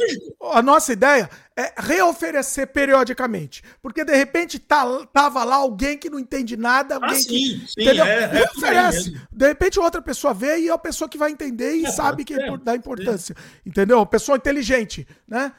a 0.52 0.60
nossa 0.60 0.92
ideia 0.92 1.30
é 1.56 1.72
reoferecer 1.78 2.66
periodicamente. 2.68 3.64
Porque 3.80 4.04
de 4.04 4.14
repente 4.14 4.58
tá, 4.58 4.84
tava 5.06 5.42
lá 5.44 5.56
alguém 5.56 5.96
que 5.96 6.10
não 6.10 6.18
entende 6.18 6.58
nada. 6.58 6.96
Ah, 6.96 6.98
alguém 6.98 7.16
ah, 7.16 7.20
sim, 7.20 7.26
que, 7.26 7.66
sim, 7.68 7.82
entendeu? 7.82 8.04
É, 8.04 8.24
é 8.24 8.26
Reoferece. 8.26 9.20
de 9.32 9.48
repente 9.48 9.80
outra 9.80 10.02
pessoa 10.02 10.34
vê 10.34 10.58
e 10.58 10.68
é 10.68 10.72
a 10.72 10.78
pessoa 10.78 11.08
que 11.08 11.16
vai 11.16 11.30
entender 11.30 11.76
e 11.76 11.86
é, 11.86 11.90
sabe 11.90 12.22
que 12.22 12.34
é, 12.34 12.56
dá 12.58 12.76
importância. 12.76 13.34
Entendeu? 13.64 14.04
Pessoa 14.04 14.36
inteligente, 14.36 15.08
né? 15.26 15.52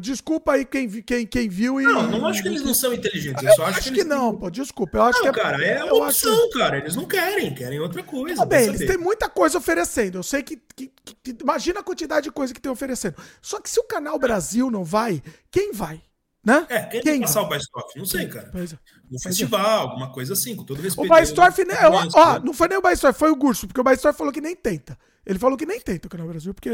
Desculpa 0.00 0.52
aí 0.54 0.64
quem, 0.64 0.88
quem, 1.02 1.24
quem 1.24 1.48
viu 1.48 1.80
e. 1.80 1.84
Não, 1.84 2.10
não 2.10 2.26
acho 2.26 2.42
que 2.42 2.48
eles 2.48 2.62
não 2.62 2.74
são 2.74 2.92
inteligentes. 2.92 3.40
Eu, 3.40 3.48
eu 3.48 3.64
acho, 3.66 3.78
acho 3.78 3.92
que, 3.92 3.98
que 4.00 4.04
não, 4.04 4.30
têm... 4.32 4.40
pô. 4.40 4.50
Desculpa. 4.50 4.98
Eu 4.98 5.02
acho 5.04 5.22
não, 5.22 5.32
que 5.32 5.38
é, 5.38 5.42
cara, 5.42 5.64
é 5.64 5.84
uma 5.84 6.06
opção, 6.08 6.32
acho... 6.32 6.50
cara. 6.50 6.78
Eles 6.78 6.96
não 6.96 7.04
querem, 7.04 7.54
querem 7.54 7.78
outra 7.78 8.02
coisa. 8.02 8.36
Tá 8.36 8.44
bem, 8.44 8.66
eles 8.66 8.84
têm 8.84 8.98
muita 8.98 9.28
coisa 9.28 9.58
oferecendo. 9.58 10.18
Eu 10.18 10.22
sei 10.24 10.42
que, 10.42 10.60
que, 10.74 10.90
que, 11.22 11.36
Imagina 11.40 11.80
a 11.80 11.84
quantidade 11.84 12.24
de 12.24 12.32
coisa 12.32 12.52
que 12.52 12.60
tem 12.60 12.72
oferecendo. 12.72 13.14
Só 13.40 13.60
que 13.60 13.70
se 13.70 13.78
o 13.78 13.84
canal 13.84 14.18
Brasil 14.18 14.70
não 14.70 14.82
vai, 14.82 15.22
quem 15.50 15.72
vai? 15.72 16.02
Né? 16.44 16.66
É, 16.68 16.82
quem, 16.82 17.02
quem 17.02 17.20
passar 17.20 17.42
o 17.42 17.48
Baistorf? 17.48 17.98
Não 17.98 18.04
sei, 18.04 18.28
cara. 18.28 18.48
Pois 18.52 18.72
é. 18.72 18.78
No 19.10 19.20
festival, 19.20 19.78
é. 19.78 19.82
alguma 19.82 20.12
coisa 20.12 20.32
assim, 20.32 20.56
com 20.56 20.64
todo 20.64 20.80
respeito. 20.80 21.06
O 21.06 21.08
Baistorf, 21.08 21.64
né? 21.64 21.74
Ó, 22.14 22.40
não 22.40 22.52
foi 22.52 22.68
nem 22.68 22.78
o 22.78 22.82
Baistorf, 22.82 23.18
foi 23.18 23.30
o 23.30 23.36
Gurso, 23.36 23.66
porque 23.66 23.80
o 23.80 23.84
Baistorf 23.84 24.16
falou 24.16 24.32
que 24.32 24.40
nem 24.40 24.54
tenta. 24.54 24.98
Ele 25.24 25.38
falou 25.38 25.56
que 25.56 25.66
nem 25.66 25.80
tenta 25.80 26.06
o 26.06 26.10
canal 26.10 26.28
Brasil, 26.28 26.54
porque 26.54 26.70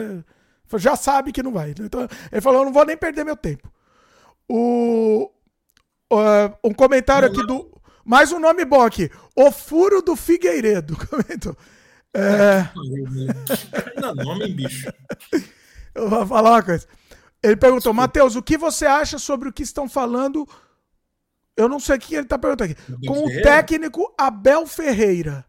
já 0.75 0.97
sabe 0.97 1.33
que 1.33 1.43
não 1.43 1.53
vai. 1.53 1.71
Então, 1.71 2.09
ele 2.31 2.41
falou: 2.41 2.61
eu 2.61 2.65
não 2.67 2.73
vou 2.73 2.85
nem 2.85 2.97
perder 2.97 3.25
meu 3.25 3.37
tempo. 3.37 3.71
O, 4.49 5.31
uh, 6.13 6.57
um 6.65 6.73
comentário 6.73 7.29
aqui 7.29 7.47
do. 7.47 7.71
Mais 8.05 8.33
um 8.33 8.39
nome 8.39 8.65
bom 8.65 8.83
aqui. 8.83 9.11
O 9.37 9.51
Furo 9.53 10.03
do 10.03 10.17
Figueiredo. 10.17 10.97
Comentou. 11.07 11.57
É... 12.15 12.69
Não, 14.01 14.15
nome, 14.15 14.49
bicho. 14.53 14.93
Eu 15.95 16.09
vou 16.09 16.27
falar 16.27 16.51
uma 16.51 16.63
coisa. 16.63 16.87
Ele 17.43 17.57
perguntou, 17.57 17.93
Matheus, 17.93 18.37
o 18.37 18.43
que 18.43 18.57
você 18.57 18.87
acha 18.87 19.19
sobre 19.19 19.49
o 19.49 19.53
que 19.53 19.63
estão 19.63 19.89
falando? 19.89 20.47
Eu 21.57 21.69
não 21.69 21.81
sei 21.81 21.97
o 21.97 21.99
que 21.99 22.15
ele 22.15 22.23
está 22.25 22.39
perguntando 22.39 22.73
aqui. 22.73 23.07
Com 23.07 23.25
o 23.25 23.43
técnico 23.43 24.13
Abel 24.19 24.67
Ferreira. 24.67 25.45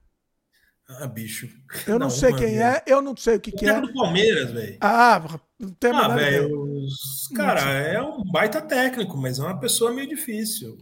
Ah, 0.89 1.07
bicho. 1.07 1.49
Eu 1.87 1.93
não, 1.93 2.07
não 2.07 2.09
sei 2.09 2.33
quem 2.33 2.61
é, 2.61 2.83
eu 2.85 3.01
não 3.01 3.15
sei 3.15 3.37
o 3.37 3.39
que, 3.39 3.51
o 3.51 3.55
que 3.55 3.65
é. 3.65 3.79
do 3.79 3.93
Palmeiras, 3.93 4.51
velho. 4.51 4.77
Ah, 4.81 5.39
não 5.57 5.69
tem 5.69 5.91
ah, 5.91 6.07
velho. 6.09 6.87
Cara, 7.35 7.61
é 7.71 8.01
um 8.01 8.23
baita 8.23 8.61
técnico, 8.61 9.17
mas 9.17 9.39
é 9.39 9.43
uma 9.43 9.59
pessoa 9.59 9.93
meio 9.93 10.07
difícil. 10.07 10.77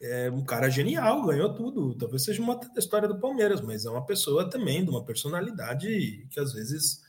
É 0.00 0.30
um 0.30 0.44
cara 0.44 0.68
genial, 0.68 1.24
ganhou 1.26 1.54
tudo. 1.54 1.94
Talvez 1.94 2.24
seja 2.24 2.42
uma 2.42 2.58
história 2.76 3.08
do 3.08 3.18
Palmeiras, 3.18 3.60
mas 3.60 3.84
é 3.84 3.90
uma 3.90 4.04
pessoa 4.04 4.48
também 4.48 4.84
de 4.84 4.90
uma 4.90 5.04
personalidade 5.04 6.26
que 6.30 6.40
às 6.40 6.52
vezes 6.52 7.04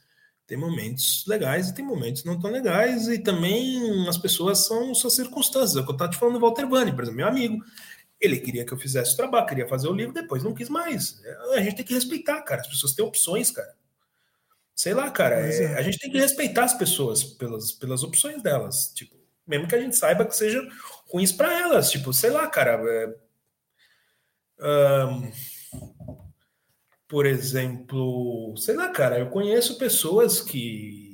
tem 0.45 0.57
momentos 0.57 1.25
legais 1.27 1.67
e 1.67 1.73
tem 1.73 1.83
momentos 1.83 2.23
não 2.23 2.39
tão 2.39 2.49
legais, 2.49 3.09
e 3.09 3.19
também 3.19 4.07
as 4.07 4.17
pessoas 4.17 4.65
são 4.65 4.95
suas 4.95 5.15
circunstâncias. 5.15 5.75
É 5.75 5.81
o 5.81 5.85
que 5.85 5.91
eu 5.91 5.97
tava 5.97 6.09
te 6.09 6.17
falando 6.17 6.35
do 6.35 6.41
Walter 6.41 6.65
Vani, 6.65 6.93
por 6.93 7.03
exemplo, 7.03 7.17
meu 7.17 7.27
amigo. 7.27 7.61
Ele 8.19 8.39
queria 8.39 8.65
que 8.65 8.73
eu 8.73 8.77
fizesse 8.77 9.13
o 9.13 9.17
trabalho, 9.17 9.45
queria 9.45 9.67
fazer 9.67 9.87
o 9.87 9.93
livro, 9.93 10.13
depois 10.13 10.43
não 10.43 10.53
quis 10.53 10.69
mais. 10.69 11.21
A 11.53 11.61
gente 11.61 11.77
tem 11.77 11.85
que 11.85 11.93
respeitar, 11.93 12.41
cara. 12.41 12.61
As 12.61 12.67
pessoas 12.67 12.93
têm 12.93 13.05
opções, 13.05 13.51
cara. 13.51 13.75
Sei 14.75 14.93
lá, 14.93 15.09
cara. 15.11 15.39
É, 15.39 15.63
é. 15.63 15.73
A 15.75 15.81
gente 15.81 15.99
tem 15.99 16.11
que 16.11 16.17
respeitar 16.17 16.63
as 16.63 16.73
pessoas 16.73 17.23
pelas, 17.23 17.71
pelas 17.71 18.03
opções 18.03 18.41
delas. 18.41 18.91
Tipo, 18.93 19.15
mesmo 19.45 19.67
que 19.67 19.75
a 19.75 19.81
gente 19.81 19.95
saiba 19.95 20.25
que 20.25 20.35
sejam 20.35 20.67
ruins 21.07 21.31
para 21.31 21.59
elas. 21.59 21.91
Tipo, 21.91 22.13
sei 22.13 22.31
lá, 22.31 22.47
cara. 22.47 22.81
É, 24.59 25.05
um, 25.05 25.31
por 27.07 27.25
exemplo, 27.25 28.55
sei 28.57 28.75
lá, 28.75 28.89
cara, 28.89 29.19
eu 29.19 29.29
conheço 29.29 29.77
pessoas 29.77 30.41
que 30.41 31.06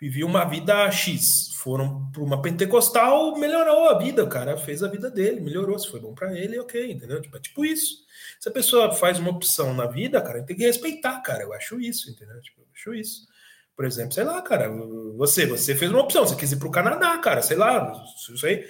viviam 0.00 0.28
uma 0.28 0.44
vida 0.44 0.90
X, 0.90 1.52
foram 1.54 2.10
para 2.10 2.22
uma 2.22 2.42
pentecostal, 2.42 3.36
melhorou 3.38 3.88
a 3.88 3.98
vida, 3.98 4.24
o 4.24 4.28
cara 4.28 4.56
fez 4.56 4.82
a 4.82 4.88
vida 4.88 5.10
dele, 5.10 5.40
melhorou, 5.40 5.78
se 5.78 5.90
foi 5.90 6.00
bom 6.00 6.14
para 6.14 6.36
ele, 6.38 6.58
ok, 6.58 6.92
entendeu? 6.92 7.22
Tipo, 7.22 7.36
é 7.36 7.40
tipo 7.40 7.64
isso. 7.64 8.04
Se 8.38 8.48
a 8.48 8.52
pessoa 8.52 8.92
faz 8.92 9.18
uma 9.18 9.30
opção 9.30 9.72
na 9.72 9.86
vida, 9.86 10.20
cara, 10.20 10.42
tem 10.42 10.56
que 10.56 10.64
respeitar, 10.64 11.20
cara. 11.20 11.44
Eu 11.44 11.52
acho 11.52 11.80
isso, 11.80 12.10
entendeu? 12.10 12.40
Tipo, 12.42 12.60
eu 12.60 12.66
acho 12.74 12.94
isso. 12.94 13.26
Por 13.76 13.84
exemplo, 13.84 14.12
sei 14.12 14.22
lá, 14.22 14.40
cara, 14.40 14.68
você, 15.16 15.46
você 15.46 15.74
fez 15.74 15.90
uma 15.90 16.02
opção, 16.02 16.24
você 16.24 16.36
quis 16.36 16.52
ir 16.52 16.58
para 16.58 16.68
o 16.68 16.70
Canadá, 16.70 17.18
cara, 17.18 17.42
sei 17.42 17.56
lá, 17.56 17.92
aí 18.44 18.64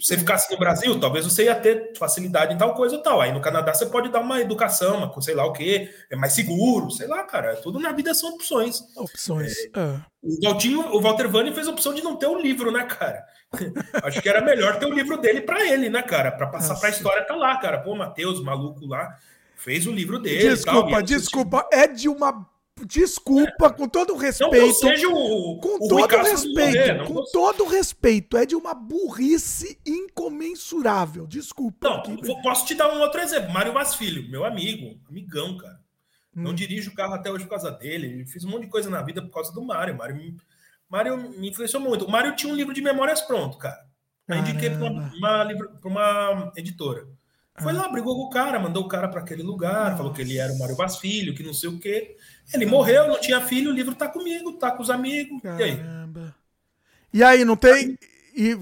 você 0.00 0.16
ficasse 0.16 0.50
no 0.50 0.58
Brasil, 0.58 0.98
talvez 0.98 1.24
você 1.24 1.44
ia 1.44 1.54
ter 1.54 1.92
facilidade 1.96 2.54
em 2.54 2.58
tal 2.58 2.74
coisa 2.74 2.96
ou 2.96 3.02
tal. 3.02 3.20
Aí 3.20 3.32
no 3.32 3.40
Canadá 3.40 3.74
você 3.74 3.86
pode 3.86 4.10
dar 4.10 4.20
uma 4.20 4.40
educação, 4.40 4.96
uma, 4.96 5.20
sei 5.20 5.34
lá 5.34 5.44
o 5.44 5.52
quê, 5.52 5.90
é 6.10 6.16
mais 6.16 6.32
seguro, 6.32 6.90
sei 6.90 7.06
lá, 7.06 7.22
cara. 7.24 7.56
Tudo 7.56 7.78
na 7.78 7.92
vida 7.92 8.14
são 8.14 8.30
opções. 8.30 8.82
Opções. 8.96 9.54
É, 9.56 9.80
é. 9.80 10.00
O, 10.22 10.40
Valtinho, 10.42 10.80
o 10.94 11.00
Walter 11.00 11.28
Vani 11.28 11.52
fez 11.52 11.68
a 11.68 11.70
opção 11.70 11.92
de 11.92 12.02
não 12.02 12.16
ter 12.16 12.26
o 12.26 12.32
um 12.32 12.40
livro, 12.40 12.72
né, 12.72 12.84
cara? 12.84 13.24
Acho 14.02 14.22
que 14.22 14.28
era 14.28 14.40
melhor 14.40 14.78
ter 14.78 14.86
o 14.86 14.94
livro 14.94 15.18
dele 15.18 15.42
para 15.42 15.66
ele, 15.66 15.90
né, 15.90 16.02
cara? 16.02 16.30
Para 16.30 16.46
passar 16.46 16.76
para 16.76 16.88
a 16.88 16.92
história 16.92 17.26
tá 17.26 17.34
lá, 17.34 17.56
cara. 17.56 17.78
Pô, 17.78 17.94
Matheus, 17.94 18.42
maluco 18.42 18.86
lá, 18.86 19.16
fez 19.56 19.86
o 19.86 19.92
livro 19.92 20.18
dele. 20.18 20.50
Desculpa, 20.50 20.90
tal, 20.90 21.02
desculpa. 21.02 21.68
É 21.72 21.86
de 21.86 22.08
uma 22.08 22.46
Desculpa, 22.86 23.70
com 23.70 23.88
todo 23.88 24.16
respeito. 24.16 24.66
Não 24.66 24.72
seja 24.74 25.08
o, 25.08 25.58
com 25.60 25.84
o 25.84 25.88
todo 25.88 26.16
respeito, 26.16 27.04
com 27.04 27.24
todo 27.32 27.64
respeito, 27.64 28.36
é 28.36 28.46
de 28.46 28.54
uma 28.54 28.74
burrice 28.74 29.78
incomensurável. 29.86 31.26
Desculpa. 31.26 31.88
Não, 31.88 31.96
aqui. 31.98 32.42
posso 32.42 32.66
te 32.66 32.74
dar 32.74 32.92
um 32.92 33.00
outro 33.00 33.20
exemplo. 33.20 33.52
Mário 33.52 33.72
Vaz 33.72 33.94
Filho, 33.94 34.28
meu 34.30 34.44
amigo, 34.44 34.98
amigão, 35.08 35.56
cara. 35.56 35.80
Hum. 36.36 36.42
Não 36.42 36.54
dirijo 36.54 36.90
o 36.90 36.94
carro 36.94 37.14
até 37.14 37.30
hoje 37.30 37.44
por 37.44 37.50
causa 37.50 37.70
dele. 37.70 38.26
Fiz 38.26 38.44
um 38.44 38.50
monte 38.50 38.64
de 38.64 38.70
coisa 38.70 38.88
na 38.88 39.02
vida 39.02 39.22
por 39.22 39.30
causa 39.30 39.52
do 39.52 39.62
Mário. 39.62 39.96
Mário 39.96 40.16
me, 40.16 40.36
Mário 40.88 41.16
me 41.16 41.50
influenciou 41.50 41.82
muito. 41.82 42.04
O 42.04 42.10
Mário 42.10 42.36
tinha 42.36 42.52
um 42.52 42.56
livro 42.56 42.72
de 42.72 42.80
memórias 42.80 43.20
pronto, 43.20 43.58
cara. 43.58 43.88
Eu 44.28 44.36
indiquei 44.36 44.70
para 44.70 44.84
uma, 44.84 45.12
uma, 45.82 46.30
uma 46.30 46.52
editora. 46.56 47.04
Foi 47.60 47.72
lá, 47.72 47.88
brigou 47.88 48.16
com 48.16 48.22
o 48.22 48.30
cara, 48.30 48.58
mandou 48.58 48.84
o 48.84 48.88
cara 48.88 49.08
para 49.08 49.20
aquele 49.20 49.42
lugar, 49.42 49.84
Nossa. 49.84 49.96
falou 49.96 50.12
que 50.12 50.22
ele 50.22 50.38
era 50.38 50.52
o 50.52 50.58
Mário 50.58 50.76
Vaz 50.76 50.96
Filho, 50.96 51.34
que 51.34 51.42
não 51.42 51.52
sei 51.52 51.68
o 51.68 51.78
quê. 51.78 52.16
Ele 52.52 52.66
morreu, 52.66 53.08
não 53.08 53.20
tinha 53.20 53.40
filho, 53.40 53.70
o 53.70 53.74
livro 53.74 53.94
tá 53.94 54.08
comigo, 54.08 54.52
tá 54.54 54.70
com 54.70 54.82
os 54.82 54.90
amigos. 54.90 55.40
Caramba. 55.42 56.34
E 57.12 57.22
aí? 57.22 57.30
E 57.32 57.38
aí, 57.38 57.44
não 57.44 57.56
tem. 57.56 57.98
E, 58.36 58.58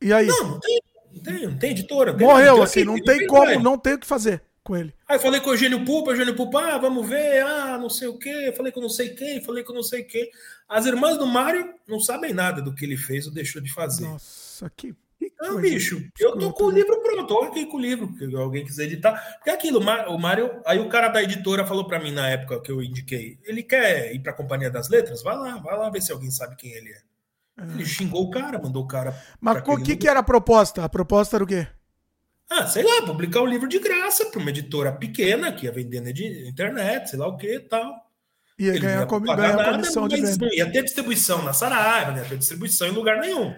e 0.00 0.12
aí? 0.12 0.26
Não, 0.26 0.48
não 0.48 0.60
tem, 0.60 0.82
não 1.12 1.22
tem, 1.22 1.46
não 1.46 1.58
tem 1.58 1.70
editora. 1.70 2.12
Morreu, 2.16 2.54
tem, 2.54 2.62
assim, 2.64 2.84
não 2.84 2.96
tem 2.96 3.26
como, 3.26 3.58
não 3.60 3.78
tem 3.78 3.94
o 3.94 3.98
que 3.98 4.06
fazer 4.06 4.42
com 4.62 4.76
ele. 4.76 4.94
Aí 5.08 5.18
falei 5.18 5.40
com 5.40 5.50
o 5.50 5.52
Eugênio 5.52 5.84
Pupa, 5.84 6.12
Eugênio 6.12 6.36
Pupa, 6.36 6.60
ah, 6.60 6.78
vamos 6.78 7.08
ver, 7.08 7.42
ah, 7.42 7.76
não 7.78 7.90
sei 7.90 8.08
o 8.08 8.16
quê, 8.16 8.52
falei 8.56 8.70
com 8.70 8.80
não 8.80 8.88
sei 8.88 9.10
quem, 9.10 9.42
falei 9.42 9.64
com 9.64 9.72
não 9.72 9.82
sei 9.82 10.04
quem. 10.04 10.30
As 10.68 10.86
irmãs 10.86 11.18
do 11.18 11.26
Mário 11.26 11.74
não 11.86 12.00
sabem 12.00 12.32
nada 12.32 12.62
do 12.62 12.74
que 12.74 12.84
ele 12.84 12.96
fez 12.96 13.26
ou 13.26 13.32
deixou 13.32 13.60
de 13.60 13.72
fazer. 13.72 14.04
Nossa, 14.04 14.70
que 14.76 14.94
não, 15.40 15.60
bicho, 15.60 16.08
eu 16.18 16.38
tô 16.38 16.52
com 16.52 16.64
o 16.64 16.70
livro 16.70 17.00
pronto, 17.02 17.26
tô 17.26 17.42
aqui 17.42 17.66
com 17.66 17.76
o 17.76 17.80
livro, 17.80 18.12
se 18.16 18.34
alguém 18.34 18.64
quiser 18.64 18.84
editar. 18.84 19.12
Porque 19.36 19.50
é 19.50 19.52
aquilo, 19.52 19.80
o 19.80 20.18
Mário, 20.18 20.62
aí 20.64 20.78
o 20.78 20.88
cara 20.88 21.08
da 21.08 21.22
editora 21.22 21.66
falou 21.66 21.86
para 21.86 22.00
mim 22.00 22.12
na 22.12 22.28
época 22.28 22.60
que 22.60 22.72
eu 22.72 22.82
indiquei, 22.82 23.38
ele 23.44 23.62
quer 23.62 24.14
ir 24.14 24.20
pra 24.20 24.32
Companhia 24.32 24.70
das 24.70 24.88
Letras? 24.88 25.22
Vai 25.22 25.36
lá, 25.36 25.58
vai 25.58 25.76
lá 25.76 25.90
ver 25.90 26.00
se 26.00 26.12
alguém 26.12 26.30
sabe 26.30 26.56
quem 26.56 26.72
ele 26.72 26.90
é. 26.90 27.12
Ele 27.74 27.84
xingou 27.84 28.22
o 28.22 28.30
cara, 28.30 28.58
mandou 28.58 28.82
o 28.82 28.88
cara. 28.88 29.14
Mas 29.40 29.62
o 29.66 29.82
que, 29.82 29.96
que 29.96 30.08
era 30.08 30.20
a 30.20 30.24
proposta? 30.24 30.84
A 30.84 30.88
proposta 30.88 31.36
era 31.36 31.44
o 31.44 31.46
quê? 31.46 31.66
Ah, 32.48 32.66
sei 32.66 32.82
lá, 32.82 33.02
publicar 33.06 33.40
o 33.40 33.44
um 33.44 33.48
livro 33.48 33.68
de 33.68 33.78
graça 33.78 34.26
para 34.26 34.40
uma 34.40 34.50
editora 34.50 34.92
pequena 34.92 35.52
que 35.52 35.66
ia 35.66 35.72
vender 35.72 36.00
na 36.00 36.10
internet, 36.10 37.10
sei 37.10 37.18
lá 37.18 37.26
o 37.26 37.36
que 37.36 37.60
tal. 37.60 37.94
Ia 38.58 38.78
ganhar, 38.78 39.08
ia 39.10 39.36
ganhar 39.36 39.56
nada, 39.56 39.72
comissão 39.72 40.06
de 40.06 40.20
venda. 40.20 40.46
Não 40.46 40.52
ia 40.52 40.70
ter 40.70 40.82
distribuição 40.82 41.42
na 41.42 41.52
Saraiva, 41.52 42.12
não 42.12 42.18
ia 42.18 42.28
ter 42.28 42.36
distribuição 42.36 42.88
em 42.88 42.92
lugar 42.92 43.18
nenhum. 43.20 43.54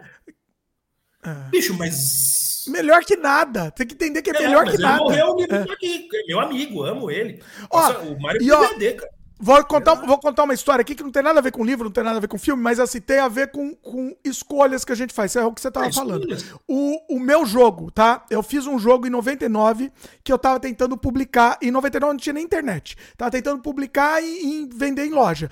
É. 1.25 1.51
Bicho, 1.51 1.75
mas. 1.75 2.65
Melhor 2.69 3.05
que 3.05 3.17
nada. 3.17 3.71
Tem 3.71 3.87
que 3.87 3.95
entender 3.95 4.23
que 4.23 4.31
é, 4.31 4.37
é 4.37 4.41
melhor 4.41 4.71
que 4.71 4.79
nada. 4.79 5.03
Morreu, 5.03 5.37
é. 5.51 5.73
aqui. 5.73 6.09
Meu 6.27 6.41
amigo, 6.41 6.83
amo 6.83 7.11
ele. 7.11 7.43
Nossa, 7.73 7.99
ó, 7.99 8.03
o 8.03 8.21
Mário 8.21 8.43
e, 8.43 8.51
ó, 8.51 8.61
cara. 8.61 9.15
Vou 9.39 9.63
contar, 9.65 9.95
vou 9.95 10.17
contar 10.19 10.45
uma 10.45 10.55
história 10.55 10.81
aqui 10.81 10.95
que 10.95 11.03
não 11.03 11.11
tem 11.11 11.23
nada 11.23 11.41
a 11.41 11.43
ver 11.43 11.51
com 11.51 11.65
livro, 11.65 11.85
não 11.85 11.91
tem 11.91 12.05
nada 12.05 12.17
a 12.17 12.21
ver 12.21 12.29
com 12.29 12.39
filme, 12.39 12.63
mas 12.63 12.79
assim, 12.79 13.01
tem 13.01 13.19
a 13.19 13.27
ver 13.27 13.51
com, 13.51 13.75
com 13.75 14.17
escolhas 14.25 14.85
que 14.85 14.93
a 14.93 14.95
gente 14.95 15.13
faz. 15.13 15.33
Isso 15.33 15.39
é 15.41 15.45
o 15.45 15.53
que 15.53 15.61
você 15.61 15.71
tava 15.71 15.87
é, 15.87 15.93
falando. 15.93 16.27
O, 16.69 17.17
o 17.17 17.21
meu 17.21 17.45
jogo, 17.45 17.91
tá? 17.91 18.25
Eu 18.31 18.43
fiz 18.43 18.67
um 18.67 18.79
jogo 18.79 19.07
em 19.07 19.11
99 19.11 19.91
que 20.23 20.33
eu 20.33 20.39
tava 20.39 20.61
tentando 20.61 20.97
publicar. 20.97 21.59
Em 21.61 21.71
99 21.71 22.13
não 22.13 22.19
tinha 22.19 22.33
nem 22.33 22.45
internet. 22.45 22.97
Tava 23.17 23.33
tentando 23.33 23.61
publicar 23.61 24.23
e, 24.23 24.27
e 24.63 24.69
vender 24.73 25.05
em 25.05 25.11
loja. 25.11 25.51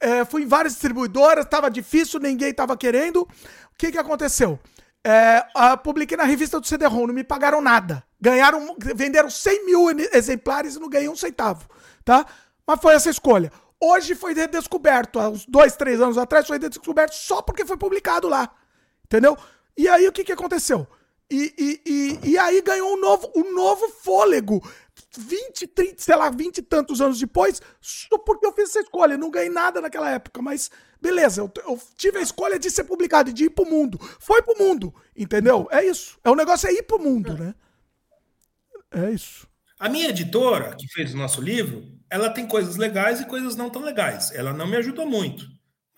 É, 0.00 0.24
fui 0.24 0.42
em 0.42 0.46
várias 0.46 0.72
distribuidoras, 0.72 1.44
tava 1.44 1.70
difícil, 1.70 2.18
ninguém 2.18 2.52
tava 2.54 2.76
querendo. 2.78 3.20
O 3.20 3.28
que 3.76 3.92
que 3.92 3.98
aconteceu? 3.98 4.58
É, 5.10 5.42
publiquei 5.82 6.18
na 6.18 6.24
revista 6.24 6.60
do 6.60 6.66
CD-ROM, 6.66 7.06
não 7.06 7.14
me 7.14 7.24
pagaram 7.24 7.62
nada. 7.62 8.04
Ganharam, 8.20 8.76
venderam 8.78 9.30
100 9.30 9.64
mil 9.64 9.88
exemplares 10.12 10.76
e 10.76 10.78
não 10.78 10.90
ganhei 10.90 11.08
um 11.08 11.16
centavo, 11.16 11.66
tá? 12.04 12.26
Mas 12.66 12.78
foi 12.78 12.94
essa 12.94 13.08
escolha. 13.08 13.50
Hoje 13.80 14.14
foi 14.14 14.34
redescoberto, 14.34 15.18
há 15.18 15.30
uns 15.30 15.46
dois, 15.46 15.76
três 15.76 15.98
anos 15.98 16.18
atrás, 16.18 16.46
foi 16.46 16.58
redescoberto 16.58 17.14
só 17.14 17.40
porque 17.40 17.64
foi 17.64 17.78
publicado 17.78 18.28
lá. 18.28 18.50
Entendeu? 19.06 19.34
E 19.78 19.88
aí 19.88 20.06
o 20.06 20.12
que, 20.12 20.24
que 20.24 20.32
aconteceu? 20.32 20.86
E, 21.30 21.54
e, 21.56 21.80
e, 21.86 22.30
e 22.32 22.38
aí 22.38 22.60
ganhou 22.60 22.92
um 22.92 23.00
novo, 23.00 23.32
um 23.34 23.54
novo 23.54 23.88
fôlego. 24.02 24.62
20, 25.18 25.66
30, 25.66 25.94
sei 25.98 26.16
lá, 26.16 26.30
20 26.30 26.58
e 26.58 26.62
tantos 26.62 27.00
anos 27.00 27.18
depois, 27.18 27.60
só 27.80 28.16
porque 28.18 28.46
eu 28.46 28.52
fiz 28.52 28.70
essa 28.70 28.80
escolha. 28.80 29.18
não 29.18 29.30
ganhei 29.30 29.50
nada 29.50 29.80
naquela 29.80 30.10
época, 30.10 30.40
mas 30.40 30.70
beleza, 31.00 31.40
eu, 31.40 31.52
eu, 31.66 31.80
tive 31.96 32.18
a 32.18 32.22
escolha 32.22 32.58
de 32.58 32.70
ser 32.70 32.84
publicado, 32.84 33.32
de 33.32 33.44
ir 33.44 33.50
pro 33.50 33.68
mundo. 33.68 33.98
Foi 34.20 34.42
pro 34.42 34.58
mundo, 34.58 34.94
entendeu? 35.16 35.68
É 35.70 35.84
isso. 35.84 36.18
É 36.22 36.30
o 36.30 36.36
negócio 36.36 36.68
é 36.68 36.72
ir 36.72 36.82
pro 36.84 36.98
mundo, 36.98 37.36
né? 37.36 37.54
É 38.90 39.10
isso. 39.10 39.46
A 39.78 39.88
minha 39.88 40.08
editora, 40.08 40.74
que 40.76 40.88
fez 40.88 41.14
o 41.14 41.16
nosso 41.16 41.40
livro, 41.40 41.84
ela 42.10 42.30
tem 42.30 42.46
coisas 42.46 42.76
legais 42.76 43.20
e 43.20 43.26
coisas 43.26 43.54
não 43.56 43.70
tão 43.70 43.82
legais. 43.82 44.32
Ela 44.32 44.52
não 44.52 44.66
me 44.66 44.76
ajudou 44.76 45.06
muito. 45.06 45.46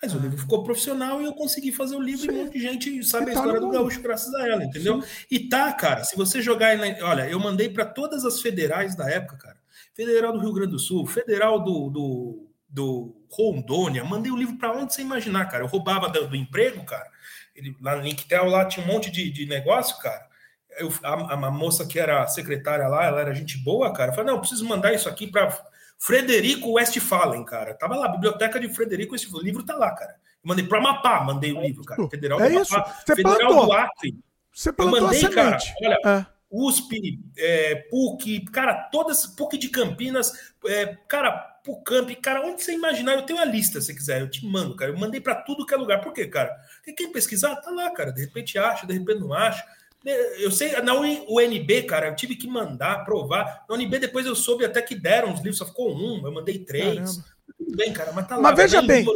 Mas 0.02 0.14
o 0.14 0.18
livro 0.18 0.38
ficou 0.38 0.64
profissional 0.64 1.20
e 1.20 1.26
eu 1.26 1.34
consegui 1.34 1.72
fazer 1.72 1.94
o 1.94 2.00
livro 2.00 2.22
Sim. 2.22 2.28
e 2.28 2.30
um 2.30 2.44
monte 2.44 2.52
de 2.54 2.60
gente 2.60 3.04
sabe 3.04 3.26
e 3.26 3.30
a 3.30 3.34
tá 3.34 3.40
história 3.40 3.60
do 3.60 3.70
gaúcho 3.70 4.00
graças 4.00 4.34
a 4.34 4.48
ela, 4.48 4.64
entendeu? 4.64 5.02
Sim. 5.02 5.26
E 5.30 5.48
tá, 5.48 5.70
cara, 5.72 6.04
se 6.04 6.16
você 6.16 6.40
jogar. 6.40 6.78
Olha, 7.02 7.28
eu 7.28 7.38
mandei 7.38 7.68
para 7.68 7.84
todas 7.84 8.24
as 8.24 8.40
federais 8.40 8.96
da 8.96 9.10
época, 9.10 9.36
cara. 9.36 9.60
Federal 9.94 10.32
do 10.32 10.38
Rio 10.38 10.52
Grande 10.52 10.72
do 10.72 10.78
Sul, 10.78 11.06
Federal 11.06 11.62
do, 11.62 11.90
do, 11.90 12.48
do 12.68 13.16
Rondônia, 13.30 14.02
mandei 14.02 14.32
o 14.32 14.36
livro 14.36 14.56
para 14.56 14.72
onde 14.72 14.94
você 14.94 15.02
imaginar, 15.02 15.46
cara. 15.46 15.64
Eu 15.64 15.68
roubava 15.68 16.08
do, 16.08 16.28
do 16.28 16.36
emprego, 16.36 16.82
cara. 16.84 17.10
Ele, 17.54 17.76
lá 17.80 17.96
no 17.96 18.02
Linktel, 18.02 18.46
lá 18.46 18.64
tinha 18.64 18.84
um 18.84 18.88
monte 18.88 19.10
de, 19.10 19.30
de 19.30 19.44
negócio, 19.44 19.98
cara. 19.98 20.26
Eu, 20.78 20.90
a, 21.02 21.34
a, 21.34 21.50
moça 21.50 21.86
que 21.86 21.98
era 21.98 22.26
secretária 22.28 22.88
lá, 22.88 23.04
ela 23.04 23.20
era 23.20 23.34
gente 23.34 23.58
boa, 23.58 23.92
cara. 23.92 24.10
Eu 24.10 24.14
falei, 24.14 24.28
não, 24.28 24.36
eu 24.36 24.40
preciso 24.40 24.64
mandar 24.64 24.94
isso 24.94 25.08
aqui 25.08 25.26
para 25.26 25.50
Frederico 26.00 26.72
Westphalen, 26.72 27.44
cara. 27.44 27.74
Tava 27.74 27.94
lá, 27.94 28.08
Biblioteca 28.08 28.58
de 28.58 28.74
Frederico 28.74 29.12
Westphalen. 29.12 29.42
O 29.42 29.44
livro 29.44 29.62
tá 29.62 29.76
lá, 29.76 29.94
cara. 29.94 30.12
Eu 30.12 30.48
mandei 30.48 30.66
para 30.66 30.78
Amapá, 30.78 31.22
mandei 31.22 31.52
o 31.52 31.60
livro, 31.60 31.84
cara. 31.84 32.08
Federal 32.08 32.40
é 32.40 32.48
do 32.48 32.62
isso. 32.62 32.74
Amapá, 32.74 32.92
Você 33.04 33.16
Federal 33.16 33.38
plantou. 33.38 33.66
do 33.66 33.72
Acre. 33.72 34.18
Você 34.52 34.72
plantou 34.72 34.98
eu 34.98 35.04
mandei, 35.04 35.28
cara, 35.28 35.58
olha, 35.84 35.98
é. 36.06 36.26
USP, 36.50 37.20
é, 37.38 37.74
PUC, 37.90 38.46
cara, 38.46 38.74
todas, 38.90 39.24
PUC 39.24 39.56
de 39.56 39.68
Campinas, 39.68 40.32
é, 40.66 40.96
cara, 41.06 41.30
PUCamp, 41.62 42.10
cara, 42.16 42.44
onde 42.44 42.62
você 42.62 42.72
imaginar, 42.72 43.12
eu 43.12 43.22
tenho 43.22 43.38
a 43.38 43.44
lista, 43.44 43.80
se 43.80 43.94
quiser, 43.94 44.20
eu 44.20 44.30
te 44.30 44.44
mando, 44.44 44.74
cara. 44.74 44.90
Eu 44.90 44.98
mandei 44.98 45.20
para 45.20 45.34
tudo 45.34 45.66
que 45.66 45.74
é 45.74 45.76
lugar. 45.76 46.00
Por 46.00 46.12
quê, 46.12 46.26
cara? 46.26 46.50
Porque 46.76 46.94
quem 46.94 47.12
pesquisar, 47.12 47.56
tá 47.56 47.70
lá, 47.70 47.90
cara. 47.90 48.10
De 48.10 48.22
repente 48.22 48.58
acha, 48.58 48.86
de 48.86 48.94
repente 48.94 49.20
não 49.20 49.32
acha. 49.32 49.64
Eu 50.04 50.50
sei, 50.50 50.72
na 50.80 50.94
UNB, 50.94 51.82
cara, 51.82 52.08
eu 52.08 52.16
tive 52.16 52.34
que 52.34 52.48
mandar, 52.48 53.04
provar. 53.04 53.64
Na 53.68 53.74
UNB, 53.74 53.98
depois 53.98 54.24
eu 54.24 54.34
soube 54.34 54.64
até 54.64 54.80
que 54.80 54.94
deram 54.94 55.32
os 55.32 55.40
livros, 55.40 55.58
só 55.58 55.66
ficou 55.66 55.94
um, 55.94 56.24
eu 56.24 56.32
mandei 56.32 56.58
três. 56.58 56.94
Caramba. 56.94 57.24
Tudo 57.58 57.76
bem, 57.76 57.92
cara, 57.92 58.12
mas 58.12 58.26
tá 58.26 58.36
lá. 58.36 58.42
Mas 58.42 58.56
veja 58.56 58.80
bem. 58.80 59.06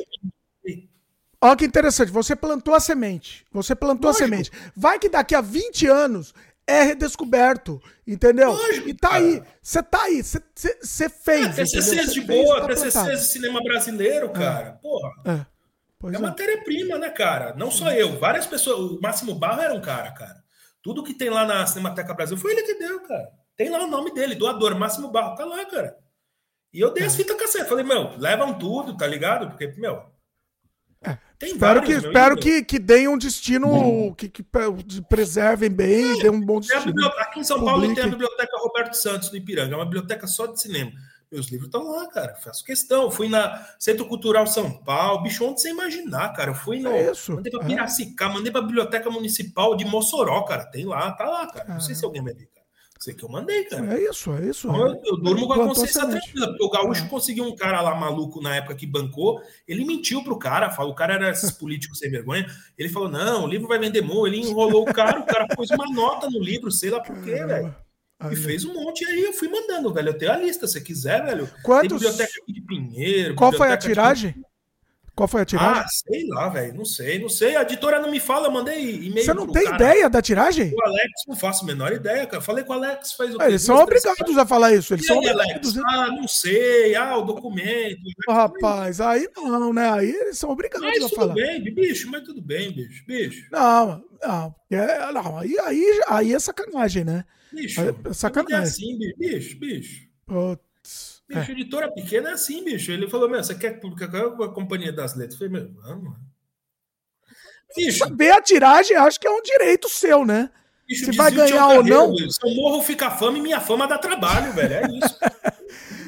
Olha 1.40 1.56
que 1.56 1.64
interessante, 1.64 2.10
você 2.10 2.36
plantou 2.36 2.74
a 2.74 2.80
semente. 2.80 3.44
Você 3.52 3.74
plantou 3.74 4.08
Lógico. 4.08 4.24
a 4.24 4.28
semente. 4.28 4.50
Vai 4.76 4.98
que 4.98 5.08
daqui 5.08 5.34
a 5.34 5.40
20 5.40 5.86
anos 5.86 6.34
é 6.66 6.82
redescoberto, 6.82 7.82
entendeu? 8.06 8.52
Lógico, 8.52 8.88
e 8.88 8.94
tá 8.94 9.10
cara. 9.10 9.22
aí, 9.22 9.42
você 9.60 9.82
tá 9.82 10.02
aí, 10.02 10.22
você 10.22 11.08
fez. 11.08 11.58
É, 11.58 11.64
TCCs 11.64 12.12
de 12.12 12.20
boa, 12.22 12.60
tá 12.60 12.68
TCCs 12.68 13.20
de 13.20 13.26
cinema 13.26 13.62
brasileiro, 13.62 14.30
cara. 14.30 14.68
É. 14.68 14.72
Porra. 14.72 15.10
É, 15.24 15.30
é, 16.12 16.16
é. 16.16 16.18
matéria-prima, 16.18 16.98
né, 16.98 17.10
cara? 17.10 17.54
Não 17.56 17.70
só 17.70 17.90
eu, 17.90 18.18
várias 18.18 18.46
pessoas. 18.46 18.92
O 18.92 19.00
Máximo 19.00 19.34
Barro 19.34 19.60
era 19.60 19.74
um 19.74 19.80
cara, 19.80 20.12
cara. 20.12 20.43
Tudo 20.84 21.02
que 21.02 21.14
tem 21.14 21.30
lá 21.30 21.46
na 21.46 21.66
Cinemateca 21.66 22.12
Brasil 22.12 22.36
foi 22.36 22.52
ele 22.52 22.62
que 22.62 22.74
deu, 22.74 23.00
cara. 23.00 23.26
Tem 23.56 23.70
lá 23.70 23.82
o 23.82 23.90
nome 23.90 24.12
dele, 24.12 24.34
doador, 24.34 24.78
Máximo 24.78 25.10
Barro, 25.10 25.34
tá 25.34 25.46
lá, 25.46 25.64
cara. 25.64 25.96
E 26.70 26.78
eu 26.78 26.92
dei 26.92 27.06
as 27.06 27.14
é. 27.14 27.16
fitas 27.16 27.38
cassete. 27.38 27.70
Falei, 27.70 27.84
meu, 27.84 28.14
levam 28.18 28.58
tudo, 28.58 28.94
tá 28.94 29.06
ligado? 29.06 29.48
Porque, 29.48 29.68
meu. 29.78 30.02
É, 31.02 31.16
espero 31.42 31.82
que, 31.82 31.92
espero 31.92 32.36
que, 32.36 32.62
que 32.62 32.78
deem 32.78 33.08
um 33.08 33.16
destino, 33.16 33.68
hum. 33.72 34.14
que, 34.14 34.28
que 34.28 34.44
preservem 35.08 35.70
bem, 35.70 36.18
é, 36.18 36.22
dê 36.22 36.28
um 36.28 36.40
bom 36.40 36.60
destino. 36.60 37.06
Aqui 37.18 37.40
em 37.40 37.44
São 37.44 37.64
Paulo 37.64 37.80
Publique. 37.80 37.94
tem 37.94 38.04
a 38.04 38.12
Biblioteca 38.12 38.58
Roberto 38.58 38.94
Santos, 38.94 39.30
no 39.30 39.38
Ipiranga. 39.38 39.72
É 39.72 39.76
uma 39.76 39.86
biblioteca 39.86 40.26
só 40.26 40.46
de 40.46 40.60
cinema. 40.60 40.92
Meus 41.34 41.48
livros 41.48 41.66
estão 41.66 41.90
lá, 41.90 42.06
cara. 42.06 42.36
Faço 42.36 42.64
questão. 42.64 43.10
Fui 43.10 43.28
na 43.28 43.66
Centro 43.76 44.06
Cultural 44.06 44.46
São 44.46 44.70
Paulo, 44.70 45.24
bicho, 45.24 45.44
onde 45.44 45.60
você 45.60 45.70
imaginar, 45.70 46.32
cara. 46.32 46.52
Eu 46.52 46.54
fui 46.54 46.78
no. 46.78 46.92
É 46.92 47.10
isso. 47.10 47.34
Mandei 47.34 47.50
pra 47.50 47.64
é. 47.64 47.66
Piracicá, 47.66 48.26
é. 48.26 48.28
mandei 48.28 48.52
pra 48.52 48.62
Biblioteca 48.62 49.10
Municipal 49.10 49.76
de 49.76 49.84
Mossoró, 49.84 50.42
cara. 50.42 50.64
Tem 50.66 50.84
lá, 50.84 51.10
tá 51.10 51.24
lá, 51.24 51.48
cara. 51.48 51.74
Não 51.74 51.80
sei 51.80 51.96
se 51.96 52.04
alguém 52.04 52.22
vai 52.22 52.32
ver, 52.34 52.46
cara. 52.46 52.64
Sei 53.00 53.12
que 53.14 53.24
eu 53.24 53.28
mandei, 53.28 53.64
cara. 53.64 53.98
É 53.98 54.08
isso, 54.08 54.32
é 54.32 54.46
isso. 54.46 54.68
Então, 54.68 54.86
eu, 54.86 55.00
eu 55.04 55.16
durmo 55.16 55.48
com 55.48 55.54
a 55.54 55.66
consciência 55.66 56.06
tranquila, 56.06 56.46
porque 56.46 56.64
o 56.64 56.70
Gaúcho 56.70 57.04
é. 57.04 57.08
conseguiu 57.08 57.44
um 57.44 57.56
cara 57.56 57.80
lá 57.80 57.96
maluco 57.96 58.40
na 58.40 58.54
época 58.54 58.76
que 58.76 58.86
bancou. 58.86 59.42
Ele 59.66 59.84
mentiu 59.84 60.22
pro 60.22 60.38
cara, 60.38 60.70
falou, 60.70 60.92
o 60.92 60.94
cara 60.94 61.14
era 61.14 61.30
esses 61.30 61.50
políticos 61.58 61.98
sem 61.98 62.12
vergonha. 62.12 62.46
Ele 62.78 62.88
falou: 62.88 63.08
não, 63.08 63.44
o 63.44 63.48
livro 63.48 63.66
vai 63.66 63.80
vender 63.80 64.02
muito. 64.02 64.28
Ele 64.28 64.38
enrolou 64.38 64.88
o 64.88 64.94
cara, 64.94 65.18
o 65.18 65.26
cara 65.26 65.48
pôs 65.48 65.68
uma 65.70 65.90
nota 65.92 66.30
no 66.30 66.38
livro, 66.38 66.70
sei 66.70 66.90
lá 66.90 67.00
por 67.00 67.20
quê, 67.24 67.44
velho. 67.44 67.74
E 68.30 68.36
fez 68.36 68.64
um 68.64 68.72
monte 68.72 69.02
e 69.02 69.06
aí 69.06 69.22
eu 69.22 69.32
fui 69.32 69.48
mandando, 69.48 69.92
velho. 69.92 70.10
Eu 70.10 70.18
tenho 70.18 70.32
a 70.32 70.36
lista, 70.36 70.66
se 70.66 70.80
quiser, 70.80 71.24
velho. 71.24 71.48
Quantos... 71.62 71.88
Tem 71.88 71.98
biblioteca 71.98 72.32
de 72.48 72.60
Pinheiro. 72.62 73.34
Qual 73.34 73.52
foi 73.52 73.70
a 73.70 73.76
tiragem? 73.76 74.32
De... 74.32 74.44
Qual 75.14 75.28
foi 75.28 75.42
a 75.42 75.44
tiragem? 75.44 75.82
Ah, 75.82 75.86
sei 75.88 76.26
lá, 76.26 76.48
velho. 76.48 76.74
Não 76.74 76.84
sei, 76.84 77.20
não 77.20 77.28
sei. 77.28 77.54
A 77.54 77.62
editora 77.62 78.00
não 78.00 78.10
me 78.10 78.18
fala, 78.18 78.48
eu 78.48 78.50
mandei 78.50 78.96
e-mail. 78.96 79.24
Você 79.24 79.32
não 79.32 79.46
tem 79.46 79.64
cara. 79.64 79.76
ideia 79.76 80.10
da 80.10 80.20
tiragem? 80.20 80.74
O 80.74 80.84
Alex, 80.84 81.08
não 81.28 81.36
faço 81.36 81.62
a 81.62 81.66
menor 81.66 81.92
ideia, 81.92 82.26
cara. 82.26 82.42
Falei 82.42 82.64
com 82.64 82.72
o 82.72 82.76
Alex, 82.76 83.12
faz 83.12 83.32
o 83.32 83.40
é, 83.40 83.46
Eles 83.46 83.62
são 83.62 83.76
obrigados 83.76 84.36
a 84.36 84.44
falar 84.44 84.74
isso. 84.74 84.92
Eles 84.92 85.04
e 85.04 85.08
são 85.08 85.20
aí, 85.20 85.28
obrigados. 85.28 85.78
Alex? 85.78 85.94
Ah, 85.94 86.06
não 86.08 86.26
sei. 86.26 86.96
Ah, 86.96 87.16
o 87.16 87.22
documento. 87.22 88.00
Oh, 88.28 88.32
rapaz, 88.32 89.00
aí 89.00 89.28
não, 89.36 89.72
né? 89.72 89.88
Aí 89.88 90.10
eles 90.10 90.36
são 90.36 90.50
obrigados 90.50 90.84
mas, 90.84 91.04
a 91.04 91.08
falar. 91.10 91.34
Tudo 91.34 91.46
bem, 91.46 91.74
bicho, 91.74 92.10
mas 92.10 92.22
tudo 92.24 92.42
bem, 92.42 92.72
bicho. 92.72 93.04
Bicho. 93.06 93.48
Não, 93.52 94.02
não. 94.20 94.54
É, 94.72 95.12
não 95.12 95.38
aí, 95.38 95.56
aí, 95.60 96.00
aí 96.08 96.34
é 96.34 96.38
sacanagem, 96.40 97.04
né? 97.04 97.24
Bicho, 97.54 97.80
é 97.80 98.12
sacanagem. 98.12 98.56
É 98.56 98.62
assim, 98.62 98.98
bicho, 99.16 99.58
bicho. 99.58 100.08
Putz. 100.26 101.22
Bicho, 101.28 101.50
é. 101.50 101.52
editora 101.52 101.90
pequena 101.90 102.30
é 102.30 102.32
assim, 102.32 102.64
bicho. 102.64 102.92
Ele 102.92 103.08
falou, 103.08 103.28
meu, 103.28 103.42
você 103.42 103.54
quer 103.54 103.80
publicar 103.80 104.08
a 104.14 104.48
Companhia 104.48 104.92
das 104.92 105.16
Letras? 105.16 105.40
Eu 105.40 105.48
falei, 105.48 105.62
meu, 105.62 105.74
vamos. 105.82 106.16
Bicho. 107.76 107.98
Saber 107.98 108.30
a 108.30 108.42
tiragem, 108.42 108.96
acho 108.96 109.18
que 109.18 109.26
é 109.26 109.30
um 109.30 109.42
direito 109.42 109.88
seu, 109.88 110.24
né? 110.24 110.50
Bicho, 110.86 111.06
Se 111.06 111.12
vai 111.12 111.30
ganhar 111.30 111.68
ou 111.68 111.82
não. 111.82 112.14
Se 112.16 112.38
eu 112.42 112.54
morro, 112.54 112.82
fica 112.82 113.10
fama 113.10 113.38
e 113.38 113.40
minha 113.40 113.60
fama 113.60 113.88
dá 113.88 113.96
trabalho, 113.96 114.52
velho. 114.52 114.74
É 114.74 114.98
isso. 114.98 115.18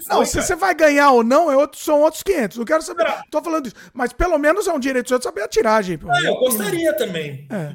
Não, 0.09 0.19
Foi, 0.19 0.27
se 0.27 0.35
cara. 0.35 0.47
você 0.47 0.55
vai 0.55 0.73
ganhar 0.73 1.11
ou 1.11 1.25
não, 1.25 1.51
é 1.51 1.57
outro, 1.57 1.81
são 1.81 2.01
outros 2.01 2.23
500. 2.23 2.59
Não 2.59 2.65
quero 2.65 2.81
saber. 2.81 3.07
É. 3.07 3.21
Tô 3.29 3.43
falando 3.43 3.67
isso. 3.67 3.75
Mas 3.93 4.13
pelo 4.13 4.39
menos 4.39 4.69
é 4.69 4.73
um 4.73 4.79
direito 4.79 5.09
seu 5.09 5.19
de 5.19 5.25
saber 5.25 5.43
a 5.43 5.49
tiragem. 5.49 5.99
É, 6.23 6.29
eu 6.29 6.37
gostaria 6.37 6.97
também. 6.97 7.49
É. 7.51 7.75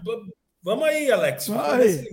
Vamos 0.63 0.85
aí, 0.85 1.11
Alex. 1.11 1.47
Vamos 1.47 1.73
aí. 1.73 2.05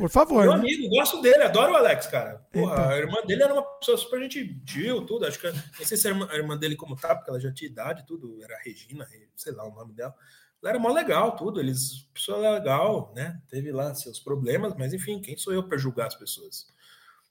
Por 0.00 0.08
favor. 0.08 0.44
Meu 0.44 0.54
né? 0.54 0.60
amigo, 0.60 0.88
gosto 0.88 1.20
dele, 1.20 1.42
adoro 1.42 1.72
o 1.72 1.76
Alex, 1.76 2.06
cara. 2.06 2.38
Porra, 2.50 2.88
a 2.88 2.96
irmã 2.96 3.20
dele 3.26 3.42
era 3.42 3.52
uma 3.52 3.62
pessoa 3.62 3.98
super 3.98 4.18
gentil, 4.22 5.04
tudo. 5.04 5.26
Acho 5.26 5.38
que 5.38 5.46
não 5.52 5.84
sei 5.84 5.98
se 5.98 6.08
a 6.08 6.10
irmã, 6.10 6.26
a 6.30 6.36
irmã 6.36 6.56
dele 6.56 6.74
como 6.74 6.96
tá, 6.96 7.14
porque 7.14 7.28
ela 7.28 7.38
já 7.38 7.52
tinha 7.52 7.70
idade, 7.70 8.06
tudo. 8.06 8.42
Era 8.42 8.58
Regina, 8.64 9.06
sei 9.36 9.52
lá 9.52 9.62
o 9.68 9.74
nome 9.74 9.92
dela. 9.92 10.14
Ela 10.62 10.70
era 10.70 10.78
mó 10.78 10.90
legal, 10.90 11.36
tudo. 11.36 11.60
Eles, 11.60 12.08
pessoa 12.14 12.38
legal, 12.38 13.12
né? 13.14 13.38
Teve 13.46 13.70
lá 13.72 13.94
seus 13.94 14.18
problemas, 14.18 14.74
mas 14.78 14.94
enfim, 14.94 15.20
quem 15.20 15.36
sou 15.36 15.52
eu 15.52 15.68
para 15.68 15.76
julgar 15.76 16.06
as 16.06 16.14
pessoas? 16.14 16.66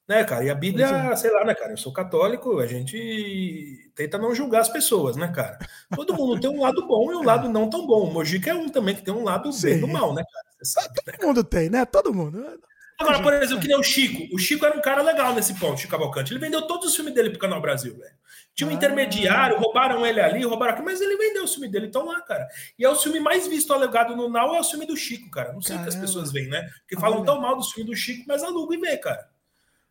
Né, 0.10 0.24
cara? 0.24 0.44
E 0.44 0.50
a 0.50 0.56
Bíblia, 0.56 0.88
é. 0.88 1.16
sei 1.16 1.30
lá, 1.32 1.46
né, 1.46 1.54
cara? 1.54 1.72
Eu 1.72 1.78
sou 1.78 1.94
católico, 1.94 2.58
a 2.58 2.66
gente 2.66 3.92
tenta 3.94 4.18
não 4.18 4.34
julgar 4.34 4.62
as 4.62 4.70
pessoas, 4.70 5.16
né, 5.16 5.28
cara? 5.28 5.60
Todo 5.96 6.16
mundo 6.16 6.42
tem 6.42 6.50
um 6.50 6.62
lado 6.62 6.88
bom 6.88 7.12
e 7.12 7.16
um 7.16 7.24
lado 7.24 7.48
não 7.48 7.70
tão 7.70 7.86
bom. 7.86 8.10
O 8.10 8.12
Mojica 8.12 8.50
é 8.50 8.54
um 8.56 8.68
também 8.68 8.96
que 8.96 9.04
tem 9.04 9.14
um 9.14 9.24
lado 9.24 9.54
Sim. 9.54 9.68
bem 9.68 9.80
do 9.82 9.88
mal, 9.88 10.16
né, 10.16 10.24
cara? 10.24 10.46
Você 10.58 10.66
sabe, 10.66 10.96
Todo 10.96 11.14
né? 11.14 11.28
mundo 11.28 11.44
tem, 11.44 11.70
né? 11.70 11.86
Todo 11.86 12.12
mundo. 12.12 12.44
Agora, 13.00 13.22
por 13.22 13.34
exemplo, 13.34 13.62
que 13.62 13.68
nem 13.68 13.78
o 13.78 13.84
Chico. 13.84 14.36
O 14.36 14.40
Chico 14.40 14.66
era 14.66 14.76
um 14.76 14.82
cara 14.82 15.04
legal 15.04 15.32
nesse 15.36 15.54
ponto, 15.54 15.80
Chico 15.80 15.92
Cavalcante. 15.92 16.34
Ele 16.34 16.40
vendeu 16.40 16.64
todos 16.64 16.88
os 16.88 16.96
filmes 16.96 17.14
dele 17.14 17.30
pro 17.30 17.40
Canal 17.40 17.62
Brasil, 17.62 17.96
velho. 17.96 18.16
Tinha 18.56 18.68
um 18.68 18.72
ah. 18.72 18.74
intermediário, 18.74 19.60
roubaram 19.60 20.04
ele 20.04 20.20
ali, 20.20 20.44
roubaram 20.44 20.74
aqui, 20.74 20.82
mas 20.82 21.00
ele 21.00 21.18
vendeu 21.18 21.44
o 21.44 21.48
filme 21.48 21.68
dele, 21.68 21.86
então 21.86 22.04
lá, 22.04 22.20
cara. 22.22 22.48
E 22.80 22.84
é 22.84 22.90
o 22.90 22.96
filme 22.96 23.20
mais 23.20 23.48
visto 23.48 23.72
alegado 23.72 24.16
no 24.16 24.28
Now, 24.28 24.56
é 24.56 24.60
o 24.60 24.64
filme 24.64 24.88
do 24.88 24.98
Chico, 24.98 25.30
cara. 25.30 25.54
Não 25.54 25.62
sei 25.62 25.78
o 25.78 25.84
que 25.84 25.90
as 25.90 25.96
pessoas 25.96 26.32
veem, 26.32 26.50
né? 26.50 26.68
Porque 26.80 27.00
falam 27.00 27.24
tão 27.24 27.40
mal 27.40 27.56
do 27.56 27.64
filme 27.64 27.88
do 27.88 27.96
Chico, 27.96 28.26
mas 28.28 28.42
alugam 28.42 28.76
e 28.76 28.82
vê, 28.82 28.98
cara. 28.98 29.30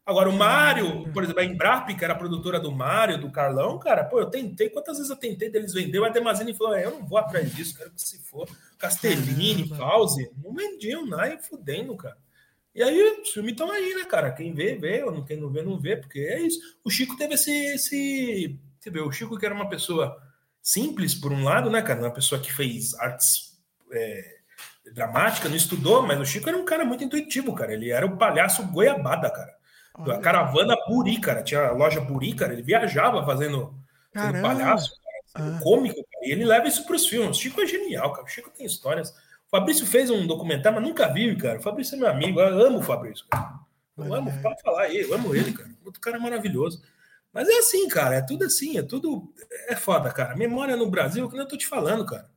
Agora, 0.09 0.31
o 0.31 0.33
Mário, 0.33 1.07
por 1.13 1.23
exemplo, 1.23 1.43
a 1.43 1.45
Embrap, 1.45 1.95
que 1.95 2.03
era 2.03 2.15
a 2.15 2.17
produtora 2.17 2.59
do 2.59 2.73
Mário, 2.73 3.21
do 3.21 3.31
Carlão, 3.31 3.79
cara, 3.79 4.03
pô, 4.03 4.19
eu 4.19 4.31
tentei, 4.31 4.71
quantas 4.71 4.97
vezes 4.97 5.11
eu 5.11 5.17
tentei 5.17 5.51
deles 5.51 5.75
vender? 5.75 6.03
A 6.03 6.09
Demazini 6.09 6.55
falou: 6.55 6.75
é, 6.75 6.87
eu 6.87 6.93
não 6.93 7.07
vou 7.07 7.19
atrás 7.19 7.55
disso, 7.55 7.77
quero 7.77 7.91
que 7.91 8.01
se 8.01 8.19
for. 8.21 8.49
Castellini, 8.79 9.69
Pause, 9.69 10.31
não 10.43 10.55
vendiam 10.55 11.05
nada, 11.05 11.39
fudendo, 11.39 11.95
cara. 11.95 12.17
E 12.75 12.83
aí, 12.83 13.21
os 13.21 13.29
filmes 13.29 13.53
estão 13.53 13.71
aí, 13.71 13.95
né, 13.97 14.07
cara? 14.07 14.33
Quem 14.33 14.55
vê, 14.55 14.77
vê, 14.77 15.05
quem 15.27 15.37
não 15.37 15.51
vê, 15.51 15.61
não 15.61 15.79
vê, 15.79 15.95
porque 15.95 16.21
é 16.21 16.41
isso. 16.41 16.59
O 16.83 16.89
Chico 16.89 17.15
teve 17.15 17.35
esse. 17.35 17.51
esse 17.51 18.59
você 18.81 18.89
vê, 18.89 19.03
o 19.03 19.13
Chico, 19.13 19.37
que 19.37 19.45
era 19.45 19.55
uma 19.55 19.69
pessoa 19.69 20.17
simples, 20.63 21.15
por 21.15 21.33
um 21.33 21.45
lado, 21.45 21.69
né, 21.69 21.83
cara? 21.83 22.01
Uma 22.01 22.15
pessoa 22.15 22.41
que 22.41 22.51
fez 22.51 22.95
artes 22.95 23.61
é, 23.93 24.39
dramática, 24.95 25.51
não 25.51 25.57
estudou, 25.57 26.03
mas 26.07 26.19
o 26.19 26.25
Chico 26.25 26.49
era 26.49 26.57
um 26.57 26.65
cara 26.65 26.87
muito 26.87 27.05
intuitivo, 27.05 27.55
cara. 27.55 27.75
Ele 27.75 27.91
era 27.91 28.07
o 28.07 28.17
palhaço 28.17 28.67
goiabada, 28.69 29.29
cara. 29.29 29.58
Olha. 29.99 30.15
A 30.15 30.21
caravana 30.21 30.77
Buri, 30.87 31.21
cara. 31.21 31.43
Tinha 31.43 31.69
a 31.69 31.73
loja 31.73 32.01
Buri, 32.01 32.33
cara. 32.35 32.53
Ele 32.53 32.63
viajava 32.63 33.25
fazendo, 33.25 33.75
fazendo 34.15 34.43
palhaço, 34.43 34.93
cara, 35.35 35.57
ah. 35.57 35.61
cômico, 35.63 35.97
cara, 35.97 36.27
E 36.27 36.33
ele 36.33 36.45
leva 36.45 36.69
isso 36.69 36.85
para 36.85 36.97
os 36.97 37.07
filmes. 37.07 37.37
O 37.37 37.41
Chico 37.41 37.61
é 37.61 37.67
genial, 37.67 38.13
cara. 38.13 38.25
O 38.25 38.31
Chico 38.31 38.51
tem 38.51 38.67
histórias. 38.67 39.11
O 39.11 39.51
Fabrício 39.51 39.87
fez 39.87 40.11
um 40.11 40.27
documentário, 40.27 40.79
mas 40.79 40.89
nunca 40.89 41.13
vi, 41.13 41.35
cara. 41.37 41.59
O 41.59 41.63
Fabrício 41.63 41.97
é 41.97 41.99
meu 41.99 42.09
amo. 42.09 42.41
Eu 42.41 42.67
amo 42.67 42.79
o 42.79 42.83
Fabrício, 42.83 43.27
cara. 43.29 43.59
Eu 43.97 44.15
amo, 44.15 44.33
pode 44.41 44.63
falar 44.63 44.95
eu 44.95 45.13
amo 45.15 45.35
ele, 45.35 45.53
cara. 45.53 45.71
Outro 45.85 46.01
cara 46.01 46.21
maravilhoso. 46.21 46.83
Mas 47.33 47.49
é 47.49 47.59
assim, 47.59 47.89
cara. 47.89 48.17
É 48.17 48.23
tudo 48.23 48.45
assim, 48.45 48.79
é 48.79 48.83
tudo. 48.83 49.33
É 49.69 49.75
foda, 49.75 50.11
cara. 50.11 50.37
Memória 50.37 50.77
no 50.77 50.89
Brasil, 50.89 51.29
que 51.29 51.37
eu 51.37 51.49
tô 51.49 51.57
te 51.57 51.67
falando, 51.67 52.07
cara. 52.07 52.31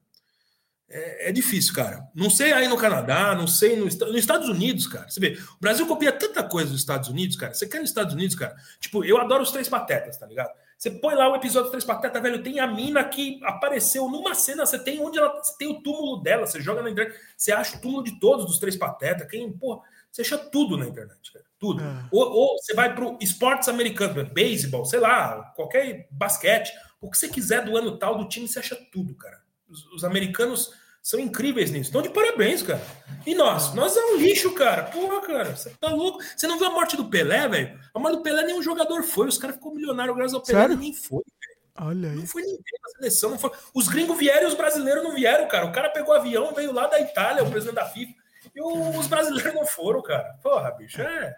É, 0.93 1.29
é, 1.29 1.31
difícil, 1.31 1.73
cara. 1.73 2.05
Não 2.13 2.29
sei 2.29 2.51
aí 2.51 2.67
no 2.67 2.75
Canadá, 2.75 3.33
não 3.33 3.47
sei 3.47 3.77
no, 3.77 3.85
nos 3.85 3.95
Estados 3.95 4.49
Unidos, 4.49 4.87
cara. 4.87 5.09
Você 5.09 5.21
vê, 5.21 5.37
o 5.57 5.61
Brasil 5.61 5.87
copia 5.87 6.11
tanta 6.11 6.43
coisa 6.43 6.69
dos 6.69 6.81
Estados 6.81 7.07
Unidos, 7.07 7.37
cara. 7.37 7.53
Você 7.53 7.65
quer 7.65 7.79
nos 7.79 7.89
Estados 7.89 8.13
Unidos, 8.13 8.35
cara? 8.35 8.55
Tipo, 8.77 9.05
eu 9.05 9.17
adoro 9.17 9.41
os 9.41 9.51
Três 9.51 9.69
Patetas, 9.69 10.17
tá 10.17 10.25
ligado? 10.25 10.51
Você 10.77 10.91
põe 10.91 11.15
lá 11.15 11.31
o 11.31 11.35
episódio 11.35 11.63
dos 11.63 11.71
Três 11.71 11.85
Patetas, 11.85 12.21
velho, 12.21 12.43
tem 12.43 12.59
a 12.59 12.67
mina 12.67 13.03
que 13.05 13.39
apareceu 13.43 14.09
numa 14.09 14.35
cena, 14.35 14.65
você 14.65 14.77
tem 14.77 14.99
onde 14.99 15.17
ela 15.17 15.41
tem 15.57 15.69
o 15.69 15.81
túmulo 15.81 16.21
dela, 16.21 16.45
você 16.45 16.59
joga 16.59 16.81
na 16.81 16.89
internet, 16.89 17.17
você 17.37 17.53
acha 17.53 17.77
o 17.77 17.79
túmulo 17.79 18.03
de 18.03 18.19
todos 18.19 18.45
dos 18.45 18.59
Três 18.59 18.75
Patetas, 18.75 19.27
quem, 19.29 19.49
porra, 19.53 19.81
você 20.11 20.23
acha 20.23 20.37
tudo 20.37 20.75
na 20.75 20.87
internet, 20.87 21.31
cara. 21.31 21.45
Tudo. 21.57 21.81
É. 21.81 22.05
Ou, 22.11 22.31
ou, 22.31 22.57
você 22.57 22.73
vai 22.73 22.93
pro 22.93 23.17
esportes 23.21 23.69
americanos, 23.69 24.29
beisebol, 24.33 24.83
sei 24.83 24.99
lá, 24.99 25.53
qualquer 25.55 26.09
basquete, 26.11 26.73
o 26.99 27.09
que 27.09 27.17
você 27.17 27.29
quiser 27.29 27.63
do 27.63 27.77
ano 27.77 27.97
tal 27.97 28.17
do 28.17 28.27
time, 28.27 28.47
você 28.47 28.59
acha 28.59 28.75
tudo, 28.91 29.15
cara. 29.15 29.39
os, 29.69 29.85
os 29.93 30.03
americanos 30.03 30.80
são 31.01 31.19
incríveis 31.19 31.71
nisso. 31.71 31.89
Então, 31.89 32.01
de 32.01 32.09
parabéns, 32.09 32.61
cara. 32.61 32.81
E 33.25 33.33
nós? 33.33 33.73
Nós 33.73 33.97
é 33.97 34.05
um 34.05 34.17
lixo, 34.17 34.53
cara. 34.53 34.83
Porra, 34.83 35.21
cara. 35.21 35.55
Você 35.55 35.71
tá 35.79 35.89
louco? 35.89 36.19
Você 36.35 36.47
não 36.47 36.57
viu 36.57 36.67
a 36.67 36.71
morte 36.71 36.95
do 36.95 37.09
Pelé, 37.09 37.47
velho? 37.47 37.79
A 37.93 37.99
morte 37.99 38.17
do 38.17 38.23
Pelé 38.23 38.43
nenhum 38.45 38.61
jogador 38.61 39.03
foi. 39.03 39.27
Os 39.27 39.37
caras 39.37 39.55
ficou 39.55 39.73
milionário 39.73 40.13
graças 40.13 40.33
ao 40.33 40.41
Pelé. 40.41 40.67
Nem 40.75 40.93
foi, 40.93 41.23
velho. 41.23 41.61
Olha 41.79 42.09
aí. 42.09 42.15
Não 42.15 42.27
foi 42.27 42.43
ninguém 42.43 42.79
na 42.83 42.89
seleção. 42.89 43.31
Não 43.31 43.39
foi. 43.39 43.51
Os 43.73 43.87
gringos 43.87 44.17
vieram 44.17 44.43
e 44.43 44.51
os 44.51 44.53
brasileiros 44.53 45.03
não 45.03 45.13
vieram, 45.13 45.47
cara. 45.47 45.65
O 45.65 45.71
cara 45.71 45.89
pegou 45.89 46.13
avião, 46.13 46.53
veio 46.53 46.71
lá 46.71 46.85
da 46.85 46.99
Itália, 46.99 47.43
o 47.43 47.49
presidente 47.49 47.75
da 47.75 47.85
FIFA. 47.85 48.13
E 48.55 48.61
os 48.61 49.07
brasileiros 49.07 49.53
não 49.53 49.65
foram, 49.65 50.01
cara. 50.01 50.37
Porra, 50.43 50.71
bicho. 50.71 51.01
É. 51.01 51.35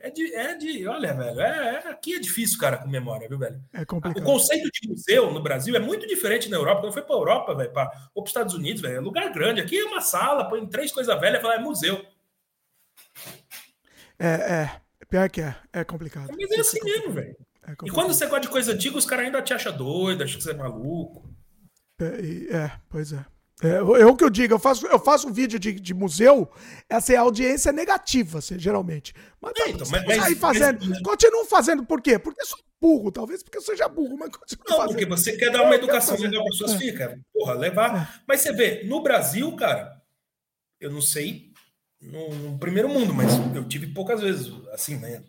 É 0.00 0.10
de, 0.10 0.32
é 0.32 0.54
de, 0.54 0.86
olha, 0.86 1.12
velho, 1.12 1.40
é, 1.40 1.74
é, 1.74 1.88
aqui 1.88 2.14
é 2.14 2.20
difícil, 2.20 2.56
cara, 2.56 2.78
com 2.78 2.88
memória, 2.88 3.28
viu, 3.28 3.36
velho? 3.36 3.60
É 3.72 3.84
complicado. 3.84 4.22
O 4.22 4.24
conceito 4.24 4.70
de 4.70 4.88
museu 4.88 5.32
no 5.32 5.42
Brasil 5.42 5.74
é 5.74 5.80
muito 5.80 6.06
diferente 6.06 6.48
na 6.48 6.56
Europa. 6.56 6.82
Quando 6.82 6.92
foi 6.92 7.02
para 7.02 7.16
Europa, 7.16 7.54
velho, 7.56 7.72
para 7.72 8.10
ou 8.14 8.22
para 8.22 8.28
Estados 8.28 8.54
Unidos, 8.54 8.80
velho, 8.80 8.96
é 8.96 9.00
lugar 9.00 9.32
grande. 9.32 9.60
Aqui 9.60 9.76
é 9.76 9.84
uma 9.84 10.00
sala, 10.00 10.48
põe 10.48 10.64
três 10.68 10.92
coisas 10.92 11.18
velhas 11.18 11.40
e 11.40 11.42
fala 11.42 11.56
é 11.56 11.58
museu. 11.58 12.06
É, 14.20 14.28
é, 14.28 14.80
pior 15.08 15.28
que 15.28 15.40
é, 15.40 15.56
é 15.72 15.82
complicado. 15.82 16.28
Mas 16.30 16.50
é 16.52 16.60
assim 16.60 16.78
mesmo, 16.84 17.12
velho. 17.12 17.36
É 17.66 17.72
e 17.84 17.90
quando 17.90 18.14
você 18.14 18.24
gosta 18.26 18.42
de 18.42 18.48
coisa 18.48 18.72
antiga, 18.72 18.96
os 18.96 19.04
caras 19.04 19.26
ainda 19.26 19.42
te 19.42 19.52
acham 19.52 19.76
doido, 19.76 20.22
acham 20.22 20.38
que 20.38 20.44
você 20.44 20.52
é 20.52 20.54
maluco. 20.54 21.28
É, 22.00 22.56
é 22.56 22.72
pois 22.88 23.12
é. 23.12 23.24
É, 23.62 23.76
é, 23.76 24.06
o 24.06 24.14
que 24.14 24.22
eu 24.22 24.30
digo, 24.30 24.54
eu 24.54 24.58
faço, 24.58 24.86
eu 24.86 25.00
faço 25.00 25.28
um 25.28 25.32
vídeo 25.32 25.58
de, 25.58 25.72
de 25.72 25.92
museu, 25.92 26.48
essa 26.88 27.12
é 27.12 27.16
a 27.16 27.22
audiência 27.22 27.72
negativa, 27.72 28.38
assim, 28.38 28.56
geralmente. 28.56 29.12
Mas, 29.40 29.52
tá, 29.52 29.68
então, 29.68 29.86
mas, 29.90 30.04
mas 30.04 30.38
fazendo, 30.38 30.86
mas, 30.86 31.02
continuam 31.02 31.44
fazendo 31.44 31.84
por 31.84 32.00
quê? 32.00 32.20
Porque 32.20 32.44
sou 32.44 32.58
burro, 32.80 33.10
talvez 33.10 33.42
porque 33.42 33.58
eu 33.58 33.62
seja 33.62 33.88
burro, 33.88 34.16
mas 34.16 34.30
continuo 34.30 34.64
Não, 34.68 34.76
fazendo. 34.76 34.90
porque 34.90 35.06
você 35.06 35.36
quer 35.36 35.50
dar 35.50 35.62
uma 35.62 35.74
educação 35.74 36.16
legal 36.16 36.44
para 36.44 36.52
suas 36.52 36.72
é. 36.72 36.78
filhas, 36.78 37.18
porra, 37.32 37.54
levar. 37.54 37.96
É. 37.96 38.20
Mas 38.28 38.42
você 38.42 38.52
vê, 38.52 38.84
no 38.84 39.02
Brasil, 39.02 39.50
cara, 39.56 40.00
eu 40.80 40.92
não 40.92 41.00
sei 41.00 41.52
no, 42.00 42.32
no, 42.34 42.58
primeiro 42.60 42.88
mundo, 42.88 43.12
mas 43.12 43.32
eu 43.56 43.66
tive 43.66 43.88
poucas 43.88 44.20
vezes, 44.20 44.52
assim, 44.72 44.96
né, 44.98 45.24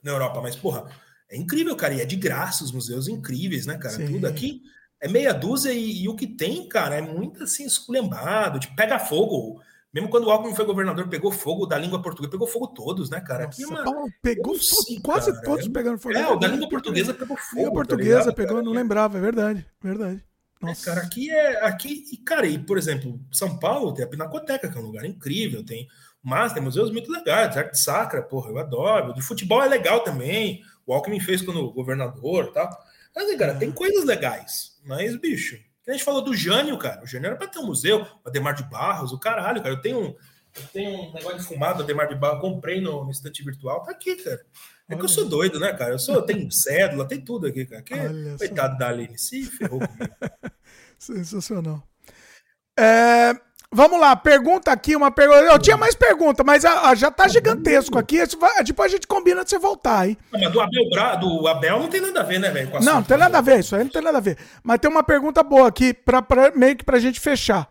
na 0.00 0.12
Europa, 0.12 0.40
mas, 0.40 0.54
porra, 0.54 0.88
é 1.28 1.36
incrível, 1.36 1.74
cara, 1.74 1.94
e 1.94 2.00
é 2.00 2.04
de 2.04 2.14
graça 2.14 2.62
os 2.62 2.70
museus 2.70 3.08
incríveis, 3.08 3.66
né, 3.66 3.76
cara? 3.78 3.96
Sim. 3.96 4.06
Tudo 4.06 4.28
aqui 4.28 4.62
é 5.04 5.08
meia 5.08 5.34
dúzia 5.34 5.70
e, 5.70 6.04
e, 6.04 6.08
o 6.08 6.16
que 6.16 6.26
tem, 6.26 6.66
cara, 6.66 6.94
é 6.94 7.02
muito 7.02 7.44
assim, 7.44 7.66
esculhambado, 7.66 8.58
tipo, 8.58 8.74
pega 8.74 8.98
fogo. 8.98 9.60
Mesmo 9.92 10.08
quando 10.08 10.24
o 10.24 10.30
Alckmin 10.30 10.54
foi 10.54 10.64
governador, 10.64 11.06
pegou 11.08 11.30
fogo 11.30 11.66
da 11.66 11.76
língua 11.76 12.00
portuguesa, 12.00 12.32
pegou 12.32 12.46
fogo 12.46 12.68
todos, 12.68 13.10
né, 13.10 13.20
cara? 13.20 13.44
Nossa, 13.44 13.62
Aqui 13.62 13.62
é 13.62 13.66
uma... 13.66 14.06
pegou 14.22 14.54
fogo, 14.58 15.02
quase 15.02 15.30
cara, 15.30 15.44
todos 15.44 15.66
é... 15.66 15.68
pegando 15.68 15.98
fogo. 15.98 16.16
É, 16.16 16.26
o 16.26 16.36
da 16.36 16.48
língua 16.48 16.70
portuguesa 16.70 17.12
pegou 17.12 17.36
fogo. 17.36 17.56
Língua 17.56 17.70
tá 17.70 17.74
portuguesa 17.74 18.24
tá 18.24 18.32
pegou, 18.32 18.54
cara? 18.54 18.64
não 18.64 18.72
lembrava, 18.72 19.18
é 19.18 19.20
verdade, 19.20 19.66
verdade. 19.82 20.24
É, 20.62 20.66
Nossa. 20.66 20.90
É, 20.90 20.94
cara, 20.94 21.06
aqui 21.06 21.30
é. 21.30 21.66
Aqui, 21.66 22.04
e, 22.10 22.16
cara, 22.16 22.46
e, 22.46 22.58
por 22.58 22.78
exemplo, 22.78 23.20
São 23.30 23.58
Paulo 23.58 23.92
tem 23.92 24.06
a 24.06 24.08
Pinacoteca, 24.08 24.70
que 24.70 24.78
é 24.78 24.80
um 24.80 24.86
lugar 24.86 25.04
incrível, 25.04 25.62
tem. 25.62 25.86
Mas 26.22 26.54
tem 26.54 26.62
museus 26.62 26.90
muito 26.90 27.12
legais, 27.12 27.54
arte 27.54 27.78
sacra, 27.78 28.22
porra, 28.22 28.50
eu 28.50 28.58
adoro. 28.58 29.12
De 29.12 29.20
futebol 29.20 29.62
é 29.62 29.68
legal 29.68 30.00
também. 30.00 30.64
O 30.86 30.94
Alckmin 30.94 31.20
fez 31.20 31.42
quando 31.42 31.70
governador 31.70 32.46
e 32.46 32.52
tal. 32.54 32.70
Mas, 33.14 33.36
cara, 33.36 33.52
é. 33.52 33.56
tem 33.56 33.70
coisas 33.70 34.04
legais. 34.04 34.78
Mas, 34.84 35.16
bicho, 35.16 35.58
a 35.86 35.92
gente 35.92 36.04
falou 36.04 36.22
do 36.22 36.34
Jânio, 36.34 36.78
cara. 36.78 37.02
O 37.02 37.06
Jânio 37.06 37.28
era 37.28 37.36
para 37.36 37.46
ter 37.46 37.58
um 37.58 37.66
museu, 37.66 38.02
o 38.02 38.28
Ademar 38.28 38.54
de 38.54 38.64
Barros, 38.64 39.12
o 39.12 39.18
caralho, 39.18 39.62
cara. 39.62 39.74
Eu 39.74 39.80
tenho 39.80 40.00
um, 40.00 40.16
eu 40.56 40.66
tenho 40.72 40.90
um 40.90 41.12
negócio 41.12 41.38
de 41.38 41.44
fumado, 41.44 41.82
Ademar 41.82 42.08
de 42.08 42.14
Barros, 42.14 42.40
comprei 42.40 42.80
no, 42.80 43.04
no 43.04 43.10
estante 43.10 43.42
virtual, 43.42 43.82
tá 43.82 43.92
aqui, 43.92 44.16
cara. 44.16 44.44
É 44.88 44.92
Olha. 44.92 44.98
que 44.98 45.04
eu 45.04 45.08
sou 45.08 45.28
doido, 45.28 45.58
né, 45.58 45.72
cara? 45.72 45.92
Eu 45.92 45.98
sou, 45.98 46.14
eu 46.14 46.22
tenho 46.22 46.50
cédula, 46.50 47.08
tem 47.08 47.20
tudo 47.20 47.46
aqui, 47.46 47.64
cara. 47.66 47.82
Que, 47.82 47.94
coitado 48.38 48.78
da 48.78 48.88
Aline, 48.88 49.18
se 49.18 49.44
ferrou 49.44 49.80
comigo. 49.80 50.14
Sensacional. 50.98 51.82
É, 52.78 53.32
Vamos 53.74 54.00
lá, 54.00 54.14
pergunta 54.14 54.70
aqui, 54.70 54.94
uma 54.94 55.10
pergunta. 55.10 55.40
Eu 55.40 55.58
tinha 55.58 55.76
mais 55.76 55.96
pergunta, 55.96 56.44
mas 56.44 56.64
a, 56.64 56.90
a, 56.90 56.94
já 56.94 57.10
tá 57.10 57.26
gigantesco 57.26 57.98
aqui. 57.98 58.24
Vai, 58.38 58.62
depois 58.62 58.92
a 58.92 58.94
gente 58.94 59.04
combina 59.04 59.42
de 59.42 59.50
você 59.50 59.58
voltar. 59.58 60.06
Não, 60.06 60.14
mas 60.30 60.52
do 60.52 60.60
Abel, 60.60 61.18
do 61.18 61.48
Abel 61.48 61.80
não 61.80 61.88
tem 61.88 62.00
nada 62.00 62.20
a 62.20 62.22
ver, 62.22 62.38
né, 62.38 62.50
velho? 62.52 62.70
Não, 62.80 62.94
não 62.94 63.02
tem 63.02 63.18
nada 63.18 63.38
a 63.38 63.40
ver, 63.40 63.58
isso 63.58 63.74
aí 63.74 63.82
não 63.82 63.90
tem 63.90 64.00
nada 64.00 64.18
a 64.18 64.20
ver. 64.20 64.38
Mas 64.62 64.78
tem 64.78 64.88
uma 64.88 65.02
pergunta 65.02 65.42
boa 65.42 65.66
aqui, 65.66 65.92
pra, 65.92 66.22
pra 66.22 66.52
meio 66.54 66.76
que 66.76 66.84
pra 66.84 67.00
gente 67.00 67.18
fechar. 67.18 67.68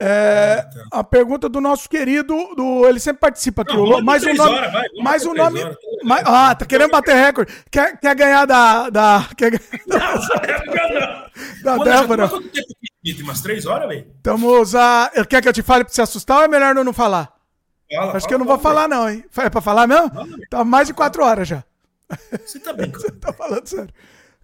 É, 0.00 0.60
ah, 0.60 0.62
tá. 0.62 0.98
A 1.00 1.04
pergunta 1.04 1.46
do 1.46 1.60
nosso 1.60 1.90
querido, 1.90 2.34
do, 2.56 2.86
ele 2.86 2.98
sempre 2.98 3.20
participa 3.20 3.62
aqui. 3.62 3.76
Não, 3.76 4.00
mais 4.00 4.24
um 4.24 4.32
nome. 4.32 4.56
Horas, 4.56 4.72
vai, 4.72 4.84
mais 5.02 5.26
um 5.26 5.34
nome. 5.34 5.62
Horas, 5.62 5.76
mais, 6.04 6.22
ah, 6.24 6.54
tá 6.54 6.64
querendo 6.64 6.90
bater 6.90 7.16
recorde. 7.16 7.52
Quer, 7.70 7.98
quer 8.00 8.14
ganhar 8.14 8.46
da. 8.46 8.88
da 8.88 9.28
quer 9.36 9.50
ganhar 9.50 9.68
da, 11.62 11.76
da 11.76 11.84
Débora. 11.84 12.28
Quanto 12.28 12.48
tempo 12.48 12.68
tem 13.14 13.24
umas 13.24 13.40
três 13.40 13.66
horas, 13.66 13.88
velho. 13.88 14.06
Estamos 14.16 14.74
a. 14.74 15.10
Quer 15.28 15.42
que 15.42 15.48
eu 15.48 15.52
te 15.52 15.62
fale 15.62 15.84
pra 15.84 15.92
você 15.92 16.02
assustar 16.02 16.38
ou 16.38 16.44
é 16.44 16.48
melhor 16.48 16.74
não 16.74 16.92
falar? 16.92 17.32
Fala, 17.90 18.02
Acho 18.02 18.12
fala, 18.12 18.28
que 18.28 18.34
eu 18.34 18.38
não 18.38 18.46
vou 18.46 18.58
falar, 18.58 18.88
não, 18.88 19.08
hein? 19.08 19.24
É 19.38 19.48
pra 19.48 19.60
falar 19.60 19.86
mesmo? 19.86 20.10
Fala, 20.10 20.28
tá 20.50 20.64
mais 20.64 20.86
de 20.88 20.94
quatro 20.94 21.24
horas 21.24 21.48
já. 21.48 21.64
Você 22.44 22.58
tá 22.58 22.72
bem, 22.72 22.90
Você 22.92 23.10
tá 23.12 23.32
falando 23.32 23.66
sério. 23.66 23.92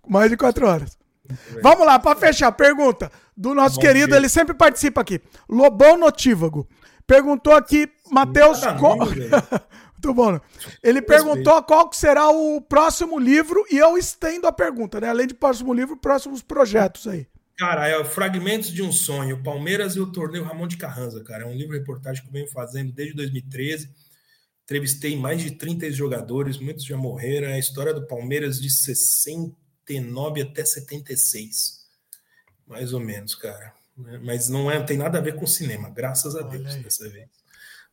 Mais 0.06 0.30
de 0.30 0.36
quatro 0.36 0.66
horas. 0.66 0.96
Vamos 1.62 1.86
lá, 1.86 1.98
para 1.98 2.18
fechar, 2.18 2.52
pergunta 2.52 3.10
do 3.36 3.54
nosso 3.54 3.76
Bom 3.76 3.82
querido, 3.82 4.08
dia. 4.08 4.16
ele 4.16 4.28
sempre 4.28 4.54
participa 4.54 5.00
aqui. 5.00 5.20
Lobão 5.48 5.96
Notívago. 5.96 6.68
Perguntou 7.06 7.54
aqui, 7.54 7.88
Matheus. 8.10 8.60
Tá. 8.60 8.76
Muito 10.04 10.14
bom. 10.14 10.32
Né? 10.32 10.40
Ele 10.82 11.00
perguntou 11.00 11.62
qual 11.62 11.90
será 11.92 12.28
o 12.28 12.60
próximo 12.60 13.18
livro 13.18 13.64
e 13.70 13.78
eu 13.78 13.96
estendo 13.96 14.46
a 14.46 14.52
pergunta, 14.52 15.00
né? 15.00 15.08
Além 15.08 15.26
de 15.26 15.34
próximo 15.34 15.72
livro, 15.72 15.96
próximos 15.96 16.42
projetos 16.42 17.06
aí. 17.06 17.26
Cara, 17.56 17.86
é 17.86 17.96
o 17.96 18.04
Fragmentos 18.04 18.72
de 18.72 18.82
um 18.82 18.90
Sonho, 18.90 19.42
Palmeiras 19.42 19.94
e 19.94 20.00
o 20.00 20.10
Torneio 20.10 20.44
Ramon 20.44 20.66
de 20.66 20.76
Carranza, 20.76 21.22
cara. 21.22 21.44
É 21.44 21.46
um 21.46 21.54
livro-reportagem 21.54 22.22
que 22.22 22.28
eu 22.28 22.32
venho 22.32 22.50
fazendo 22.50 22.92
desde 22.92 23.14
2013. 23.14 23.90
Entrevistei 24.64 25.16
mais 25.16 25.40
de 25.40 25.52
30 25.52 25.92
jogadores, 25.92 26.58
muitos 26.58 26.84
já 26.84 26.96
morreram. 26.96 27.48
É 27.48 27.54
a 27.54 27.58
história 27.58 27.94
do 27.94 28.06
Palmeiras 28.06 28.60
de 28.60 28.70
69 28.70 30.42
até 30.42 30.64
76. 30.64 31.84
Mais 32.66 32.92
ou 32.92 32.98
menos, 32.98 33.34
cara. 33.34 33.72
Mas 33.96 34.48
não 34.48 34.68
é, 34.68 34.82
tem 34.82 34.96
nada 34.96 35.18
a 35.18 35.20
ver 35.20 35.36
com 35.36 35.46
cinema, 35.46 35.88
graças 35.88 36.34
a 36.34 36.42
Deus, 36.42 36.74
dessa 36.76 37.08
vez. 37.08 37.28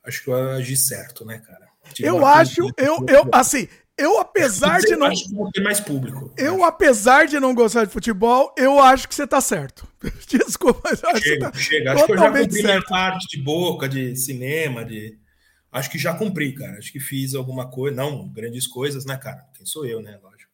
Acho 0.04 0.24
que 0.24 0.30
eu 0.32 0.36
agi 0.36 0.76
certo, 0.76 1.24
né, 1.24 1.38
cara? 1.38 1.70
Tive 1.94 2.08
eu 2.08 2.26
acho, 2.26 2.62
eu, 2.78 3.06
eu, 3.08 3.30
assim, 3.32 3.68
eu, 3.98 4.20
apesar 4.20 4.80
de 4.80 4.96
não. 4.96 5.08
Acho 5.08 5.52
ter 5.54 5.62
mais 5.62 5.80
público. 5.80 6.34
Eu, 6.38 6.64
apesar 6.64 7.28
de 7.28 7.40
não 7.40 7.54
gostar 7.54 7.86
de 7.86 7.92
futebol, 7.92 8.54
eu 8.58 8.80
acho 8.80 9.08
que 9.08 9.14
você 9.14 9.28
tá 9.28 9.40
certo. 9.40 9.88
Desculpa, 10.28 10.82
mas 10.84 11.04
eu 11.04 11.10
acho 11.10 11.22
chega, 11.22 11.36
que 11.36 11.52
tá 11.52 11.60
chega. 11.60 11.94
Acho 11.94 12.06
que 12.06 12.12
eu 12.12 12.18
já 12.18 12.32
cumpri 12.32 12.64
minha 12.64 12.82
parte 12.84 13.28
de 13.28 13.44
boca, 13.44 13.88
de 13.88 14.16
cinema, 14.16 14.84
de. 14.84 15.18
acho 15.72 15.90
que 15.90 15.98
já 15.98 16.14
cumpri, 16.14 16.54
cara. 16.54 16.78
Acho 16.78 16.92
que 16.92 17.00
fiz 17.00 17.36
alguma 17.36 17.70
coisa, 17.70 17.96
não 17.96 18.28
grandes 18.28 18.66
coisas, 18.66 19.06
né, 19.06 19.18
cara? 19.18 19.46
Quem 19.54 19.66
sou 19.66 19.86
eu, 19.86 20.02
né? 20.02 20.18
Lógico. 20.22 20.52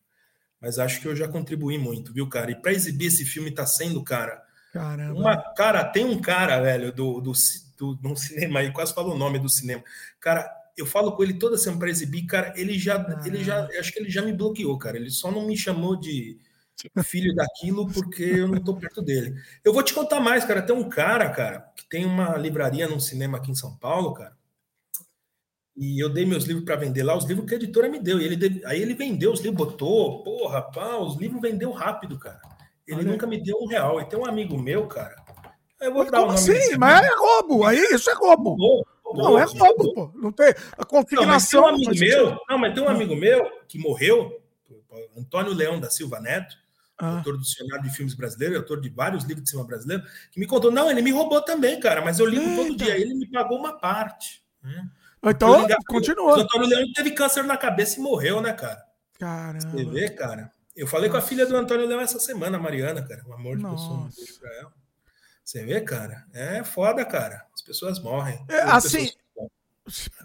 Mas 0.60 0.80
acho 0.80 1.00
que 1.00 1.08
eu 1.08 1.16
já 1.16 1.28
contribuí 1.28 1.78
muito, 1.78 2.12
viu, 2.12 2.28
cara? 2.28 2.52
E 2.52 2.56
para 2.56 2.74
exibir 2.74 3.08
esse 3.08 3.24
filme 3.24 3.52
tá 3.52 3.66
sendo, 3.66 4.04
cara. 4.04 4.42
Caramba. 4.74 5.20
Uma, 5.20 5.38
cara, 5.54 5.84
tem 5.86 6.04
um 6.04 6.20
cara, 6.20 6.60
velho, 6.60 6.92
do, 6.92 7.22
do, 7.22 7.32
do, 7.78 7.96
do 7.96 8.16
cinema 8.16 8.60
aí, 8.60 8.72
quase 8.72 8.94
falou 8.94 9.16
o 9.16 9.18
nome 9.18 9.40
do 9.40 9.48
cinema. 9.48 9.84
Cara, 10.20 10.52
eu 10.78 10.86
falo 10.86 11.14
com 11.14 11.24
ele 11.24 11.34
toda 11.34 11.58
semana 11.58 11.80
para 11.80 11.90
exibir, 11.90 12.26
cara, 12.26 12.54
ele 12.56 12.78
já, 12.78 12.98
ah. 12.98 13.24
ele 13.26 13.44
já, 13.44 13.68
acho 13.80 13.92
que 13.92 14.00
ele 14.00 14.10
já 14.10 14.22
me 14.22 14.32
bloqueou, 14.32 14.78
cara. 14.78 14.98
Ele 14.98 15.10
só 15.10 15.32
não 15.32 15.48
me 15.48 15.58
chamou 15.58 15.96
de 15.96 16.40
filho 17.04 17.34
daquilo 17.34 17.92
porque 17.92 18.24
eu 18.24 18.48
não 18.48 18.64
tô 18.64 18.76
perto 18.76 19.02
dele. 19.02 19.36
Eu 19.64 19.74
vou 19.74 19.82
te 19.82 19.94
contar 19.94 20.20
mais, 20.20 20.46
cara. 20.46 20.62
Tem 20.62 20.76
um 20.76 20.88
cara, 20.88 21.30
cara, 21.32 21.72
que 21.76 21.88
tem 21.90 22.06
uma 22.06 22.38
livraria 22.38 22.88
num 22.88 23.00
cinema 23.00 23.40
aqui 23.40 23.50
em 23.50 23.56
São 23.56 23.76
Paulo, 23.76 24.14
cara. 24.14 24.38
E 25.76 26.02
eu 26.02 26.10
dei 26.10 26.26
meus 26.26 26.44
livros 26.44 26.66
para 26.66 26.76
vender 26.76 27.04
lá, 27.04 27.16
os 27.16 27.26
livros 27.26 27.48
que 27.48 27.54
a 27.54 27.58
editora 27.58 27.90
me 27.90 28.00
deu. 28.00 28.20
E 28.20 28.26
ele, 28.26 28.62
aí 28.66 28.82
ele 28.82 28.94
vendeu 28.94 29.32
os 29.32 29.42
livros, 29.42 29.58
botou, 29.58 30.24
porra, 30.24 30.62
pá, 30.62 30.98
os 30.98 31.18
livros 31.18 31.42
vendeu 31.42 31.72
rápido, 31.72 32.18
cara. 32.20 32.42
Ele 32.88 33.02
Olha. 33.02 33.12
nunca 33.12 33.28
me 33.28 33.42
deu 33.42 33.58
um 33.60 33.68
real. 33.68 34.00
E 34.00 34.06
tem 34.06 34.18
um 34.18 34.26
amigo 34.26 34.58
meu, 34.58 34.88
cara. 34.88 35.16
Eu 35.80 35.94
vou 35.94 36.04
mas 36.04 36.12
dar 36.12 36.22
o 36.22 36.26
nome 36.28 36.36
assim? 36.36 36.78
Mas 36.78 37.06
é 37.06 37.16
roubo, 37.16 37.64
aí 37.64 37.78
isso 37.94 38.10
é 38.10 38.14
roubo. 38.14 38.56
Não, 39.24 39.40
é 39.40 39.44
roubo, 39.44 39.94
pô. 39.94 40.12
Não 40.16 40.32
tem 40.32 40.54
a 40.78 40.86
configuração. 40.86 41.62
Não, 41.62 41.72
mas 41.72 41.88
tem 41.88 41.90
um 41.90 41.90
amigo 41.90 42.00
meu, 42.00 42.40
não, 42.50 42.58
mas 42.58 42.74
tem 42.74 42.84
um 42.84 42.90
amigo 42.90 43.16
meu 43.16 43.52
que 43.68 43.78
morreu, 43.78 44.42
Antônio 45.18 45.54
Leão 45.54 45.80
da 45.80 45.90
Silva 45.90 46.20
Neto, 46.20 46.56
ah. 46.98 47.18
autor 47.18 47.34
do 47.38 47.44
Dicionário 47.44 47.84
de 47.84 47.96
Filmes 47.96 48.16
Brasileiros, 48.16 48.58
autor 48.58 48.82
de 48.82 48.90
vários 48.90 49.24
livros 49.24 49.44
de 49.44 49.50
cinema 49.50 49.68
brasileiro, 49.68 50.04
que 50.32 50.40
me 50.40 50.48
contou: 50.48 50.72
não, 50.72 50.90
ele 50.90 51.02
me 51.02 51.12
roubou 51.12 51.42
também, 51.42 51.80
cara, 51.80 52.02
mas 52.02 52.20
eu 52.20 52.26
ligo 52.26 52.56
todo 52.56 52.76
dia. 52.76 52.98
Ele 52.98 53.14
me 53.14 53.30
pagou 53.30 53.60
uma 53.60 53.78
parte. 53.78 54.44
Né? 54.64 54.90
Então, 55.24 55.68
continua. 55.88 56.38
O 56.38 56.42
Antônio 56.42 56.68
Leão 56.68 56.92
teve 56.94 57.12
câncer 57.12 57.44
na 57.44 57.58
cabeça 57.58 58.00
e 58.00 58.04
morreu, 58.04 58.42
né, 58.42 58.54
cara? 58.54 58.84
Caramba. 59.20 59.70
Você 59.70 59.86
vê, 59.86 60.10
cara? 60.10 60.52
Eu 60.76 60.88
falei 60.88 61.10
com 61.10 61.18
a 61.18 61.22
filha 61.22 61.46
do 61.46 61.56
Antônio 61.56 61.88
Leão 61.88 62.00
essa 62.00 62.20
semana, 62.20 62.60
Mariana, 62.60 63.02
cara. 63.02 63.24
Um 63.28 63.34
amor 63.34 63.58
de 63.58 63.64
pessoa, 63.64 63.94
um 63.94 64.10
beijo 64.16 64.40
pra 64.40 64.54
ela. 64.56 64.74
Você 65.48 65.64
vê, 65.64 65.80
cara? 65.80 66.26
É 66.34 66.62
foda, 66.62 67.06
cara. 67.06 67.46
As 67.56 67.62
pessoas 67.62 68.00
morrem. 68.04 68.38
É, 68.50 68.64
assim. 68.64 69.06
Pessoas... 69.06 69.18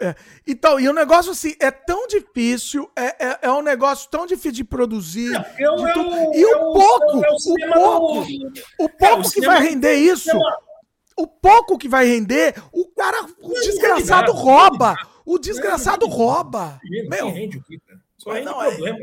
É, 0.00 0.16
então, 0.44 0.80
e 0.80 0.88
o 0.88 0.92
negócio 0.92 1.30
assim, 1.30 1.54
é 1.60 1.70
tão 1.70 2.08
difícil, 2.08 2.90
é, 2.96 3.24
é, 3.24 3.38
é 3.42 3.52
um 3.52 3.62
negócio 3.62 4.10
tão 4.10 4.26
difícil 4.26 4.50
de 4.50 4.64
produzir. 4.64 5.32
É, 5.32 5.64
eu, 5.64 5.76
de 5.76 5.82
eu, 5.84 6.34
e 6.34 6.44
o 6.46 6.72
pouco, 6.72 7.18
o 7.20 7.72
pouco, 7.72 8.26
o 8.80 8.88
pouco 8.88 9.30
que 9.30 9.46
vai 9.46 9.62
render 9.62 9.94
isso, 9.94 10.36
o 11.16 11.28
pouco 11.28 11.78
que 11.78 11.88
vai 11.88 12.06
render, 12.06 12.56
o 12.72 12.88
cara, 12.88 13.24
o 13.40 13.54
desgraçado 13.60 14.32
rouba. 14.32 14.96
O 15.24 15.38
desgraçado 15.38 16.08
rouba. 16.08 16.80
Meu, 17.08 17.30
rende 17.30 17.58
o 17.58 17.62
que, 17.62 17.78
cara? 17.78 18.00
Só 18.18 18.32
rende 18.32 18.46
não, 18.46 18.58
problema. 18.58 18.98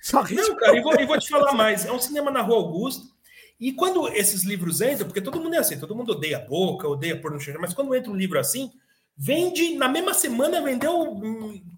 Só 0.00 0.20
rende 0.20 0.42
não, 0.42 0.56
cara, 0.56 0.76
e 0.76 0.80
vou, 0.80 1.06
vou 1.08 1.18
te 1.18 1.28
falar 1.28 1.54
mais. 1.54 1.84
É 1.84 1.90
um 1.90 1.98
cinema 1.98 2.30
na 2.30 2.42
Rua 2.42 2.58
Augusta. 2.58 3.15
E 3.58 3.72
quando 3.72 4.08
esses 4.08 4.42
livros 4.44 4.80
entram, 4.80 5.06
porque 5.06 5.20
todo 5.20 5.40
mundo 5.40 5.54
é 5.54 5.58
assim, 5.58 5.78
todo 5.78 5.94
mundo 5.94 6.12
odeia 6.12 6.36
a 6.36 6.40
boca, 6.40 6.88
odeia 6.88 7.18
por 7.18 7.30
no 7.30 7.38
mas 7.60 7.72
quando 7.72 7.94
entra 7.94 8.10
um 8.12 8.16
livro 8.16 8.38
assim, 8.38 8.70
vende, 9.16 9.74
na 9.76 9.88
mesma 9.88 10.12
semana 10.12 10.60
vendeu, 10.60 11.22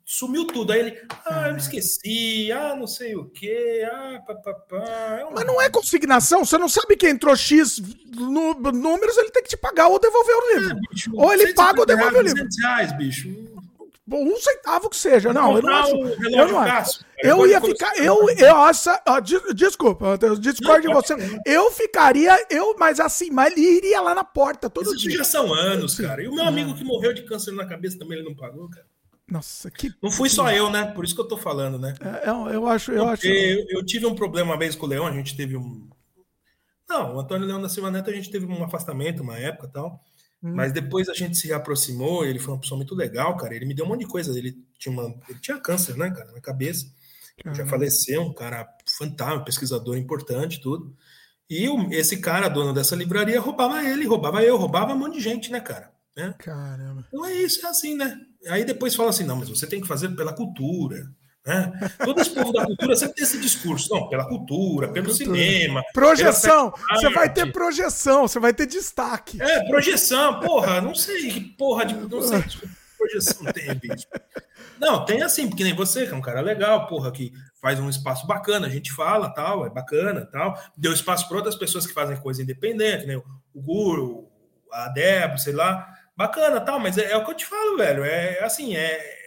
sumiu 0.04 0.44
tudo. 0.44 0.72
Aí 0.72 0.80
ele, 0.80 1.02
ah, 1.24 1.48
eu 1.48 1.56
esqueci, 1.56 2.50
ah, 2.50 2.74
não 2.74 2.88
sei 2.88 3.14
o 3.14 3.26
quê, 3.26 3.86
ah, 3.90 4.20
papapá. 4.26 5.20
É 5.20 5.30
Mas 5.32 5.46
não 5.46 5.62
é 5.62 5.70
consignação, 5.70 6.44
você 6.44 6.58
não 6.58 6.68
sabe 6.68 6.96
que 6.96 7.08
entrou 7.08 7.36
X 7.36 7.80
no, 8.16 8.54
números, 8.54 9.16
ele 9.16 9.30
tem 9.30 9.44
que 9.44 9.50
te 9.50 9.56
pagar 9.56 9.86
ou 9.86 10.00
devolver 10.00 10.34
o 10.34 10.54
livro. 10.54 10.70
É, 10.70 10.80
bicho, 10.90 11.10
ou 11.14 11.32
ele 11.32 11.54
paga 11.54 11.80
ou 11.80 11.86
devolve 11.86 12.16
o 12.16 12.22
livro. 12.22 12.44
Reais, 12.60 12.96
bicho 12.96 13.57
um 14.10 14.36
centavo 14.36 14.88
que 14.88 14.96
seja. 14.96 15.32
Não, 15.32 15.56
eu 15.56 15.62
não 15.62 15.74
acho. 15.74 15.96
Eu, 15.96 16.48
não 16.48 16.58
acho. 16.60 17.04
eu 17.22 17.46
ia 17.46 17.60
ficar. 17.60 17.96
Eu, 17.98 18.28
eu 18.30 18.56
acho. 18.56 18.90
desculpa, 19.54 20.18
eu 20.20 20.36
discordo 20.36 20.88
de 20.88 20.94
você. 20.94 21.14
Eu 21.44 21.70
ficaria, 21.70 22.34
eu, 22.50 22.76
mas 22.78 23.00
assim, 23.00 23.30
mas 23.30 23.52
ele 23.52 23.78
iria 23.78 24.00
lá 24.00 24.14
na 24.14 24.24
porta 24.24 24.70
todo 24.70 24.86
Isso 24.86 25.08
dia. 25.08 25.18
já 25.18 25.24
são 25.24 25.52
anos, 25.52 25.96
cara. 25.96 26.22
E 26.22 26.28
o 26.28 26.34
meu 26.34 26.44
amigo 26.44 26.74
que 26.74 26.84
morreu 26.84 27.12
de 27.12 27.22
câncer 27.22 27.52
na 27.52 27.66
cabeça 27.66 27.98
também 27.98 28.18
ele 28.18 28.28
não 28.28 28.34
pagou, 28.34 28.68
cara. 28.70 28.86
Nossa, 29.30 29.70
que. 29.70 29.92
Não 30.02 30.10
fui 30.10 30.30
só 30.30 30.50
eu, 30.50 30.70
né? 30.70 30.86
Por 30.86 31.04
isso 31.04 31.14
que 31.14 31.20
eu 31.20 31.28
tô 31.28 31.36
falando, 31.36 31.78
né? 31.78 31.94
É, 32.00 32.30
eu, 32.30 32.48
eu 32.48 32.66
acho. 32.66 32.92
Eu, 32.92 33.06
acho... 33.08 33.26
Eu, 33.26 33.66
eu, 33.68 33.84
tive 33.84 34.06
um 34.06 34.14
problema 34.14 34.52
uma 34.52 34.58
vez 34.58 34.74
com 34.74 34.86
o 34.86 34.88
Leão, 34.88 35.06
a 35.06 35.12
gente 35.12 35.36
teve 35.36 35.54
um. 35.56 35.86
Não, 36.88 37.16
o 37.16 37.20
Antônio 37.20 37.46
Leão 37.46 37.60
da 37.60 37.68
Silva 37.68 37.90
Neto, 37.90 38.08
a 38.08 38.14
gente 38.14 38.30
teve 38.30 38.46
um 38.46 38.64
afastamento 38.64 39.22
uma 39.22 39.38
época 39.38 39.66
e 39.66 39.70
tal. 39.70 40.02
Hum. 40.42 40.54
Mas 40.54 40.72
depois 40.72 41.08
a 41.08 41.14
gente 41.14 41.36
se 41.36 41.52
aproximou, 41.52 42.24
ele 42.24 42.38
foi 42.38 42.54
uma 42.54 42.60
pessoa 42.60 42.76
muito 42.76 42.94
legal, 42.94 43.36
cara. 43.36 43.54
Ele 43.54 43.66
me 43.66 43.74
deu 43.74 43.84
um 43.84 43.88
monte 43.88 44.00
de 44.00 44.06
coisa. 44.06 44.36
Ele 44.36 44.56
tinha, 44.78 44.92
uma, 44.92 45.14
ele 45.28 45.38
tinha 45.40 45.58
câncer, 45.58 45.96
né, 45.96 46.10
cara, 46.10 46.32
na 46.32 46.40
cabeça. 46.40 46.86
Uhum. 47.44 47.54
Já 47.54 47.66
faleceu, 47.66 48.22
um 48.22 48.32
cara 48.32 48.68
fantástico, 48.86 49.44
pesquisador 49.44 49.96
importante, 49.96 50.60
tudo. 50.60 50.94
E 51.48 51.68
o, 51.68 51.90
esse 51.92 52.18
cara, 52.18 52.48
dono 52.48 52.74
dessa 52.74 52.94
livraria, 52.94 53.40
roubava 53.40 53.82
ele, 53.82 54.06
roubava 54.06 54.42
eu, 54.42 54.56
roubava 54.56 54.92
um 54.92 54.98
monte 54.98 55.14
de 55.14 55.20
gente, 55.20 55.50
né, 55.50 55.60
cara? 55.60 55.90
Né? 56.16 56.34
Caramba. 56.38 57.04
Então 57.08 57.24
é 57.24 57.32
isso, 57.34 57.64
é 57.64 57.70
assim, 57.70 57.94
né? 57.94 58.20
Aí 58.48 58.64
depois 58.64 58.94
fala 58.94 59.10
assim: 59.10 59.24
não, 59.24 59.36
mas 59.36 59.48
você 59.48 59.66
tem 59.66 59.80
que 59.80 59.86
fazer 59.86 60.08
pela 60.10 60.32
cultura, 60.32 61.10
né? 61.48 61.72
Todo 62.04 62.20
esse 62.20 62.30
povo 62.30 62.52
da 62.52 62.66
cultura 62.66 62.94
sempre 62.94 63.14
tem 63.14 63.24
esse 63.24 63.40
discurso, 63.40 63.88
não, 63.90 64.06
pela 64.06 64.26
cultura, 64.28 64.88
pelo 64.88 65.06
cultura. 65.06 65.38
cinema. 65.38 65.82
Projeção, 65.94 66.74
você 66.90 67.08
vai 67.08 67.32
ter 67.32 67.50
projeção, 67.50 68.28
você 68.28 68.38
vai 68.38 68.52
ter 68.52 68.66
destaque. 68.66 69.40
É, 69.40 69.64
projeção, 69.66 70.40
porra, 70.40 70.82
não 70.82 70.94
sei 70.94 71.30
que 71.30 71.40
porra 71.40 71.86
de. 71.86 71.94
Não 71.94 72.20
sei 72.20 72.42
que 72.42 72.68
projeção 72.98 73.50
tem, 73.52 73.74
bicho. 73.74 74.06
Não, 74.78 75.04
tem 75.04 75.22
assim, 75.22 75.48
porque 75.48 75.64
nem 75.64 75.74
você, 75.74 76.06
que 76.06 76.12
é 76.12 76.16
um 76.16 76.20
cara 76.20 76.42
legal, 76.42 76.86
porra, 76.86 77.10
que 77.10 77.32
faz 77.60 77.80
um 77.80 77.88
espaço 77.88 78.26
bacana, 78.26 78.66
a 78.66 78.70
gente 78.70 78.92
fala, 78.92 79.30
tal, 79.30 79.66
é 79.66 79.70
bacana, 79.70 80.28
tal. 80.30 80.56
Deu 80.76 80.92
espaço 80.92 81.26
para 81.26 81.38
outras 81.38 81.56
pessoas 81.56 81.86
que 81.86 81.94
fazem 81.94 82.16
coisa 82.18 82.42
independente, 82.42 83.06
né? 83.06 83.16
O 83.16 83.62
Guru, 83.62 84.28
a 84.70 84.88
Débora, 84.90 85.38
sei 85.38 85.54
lá. 85.54 85.94
Bacana, 86.14 86.60
tal, 86.60 86.78
mas 86.78 86.98
é, 86.98 87.12
é 87.12 87.16
o 87.16 87.24
que 87.24 87.30
eu 87.30 87.36
te 87.36 87.46
falo, 87.46 87.78
velho. 87.78 88.04
É 88.04 88.44
assim, 88.44 88.76
é, 88.76 89.17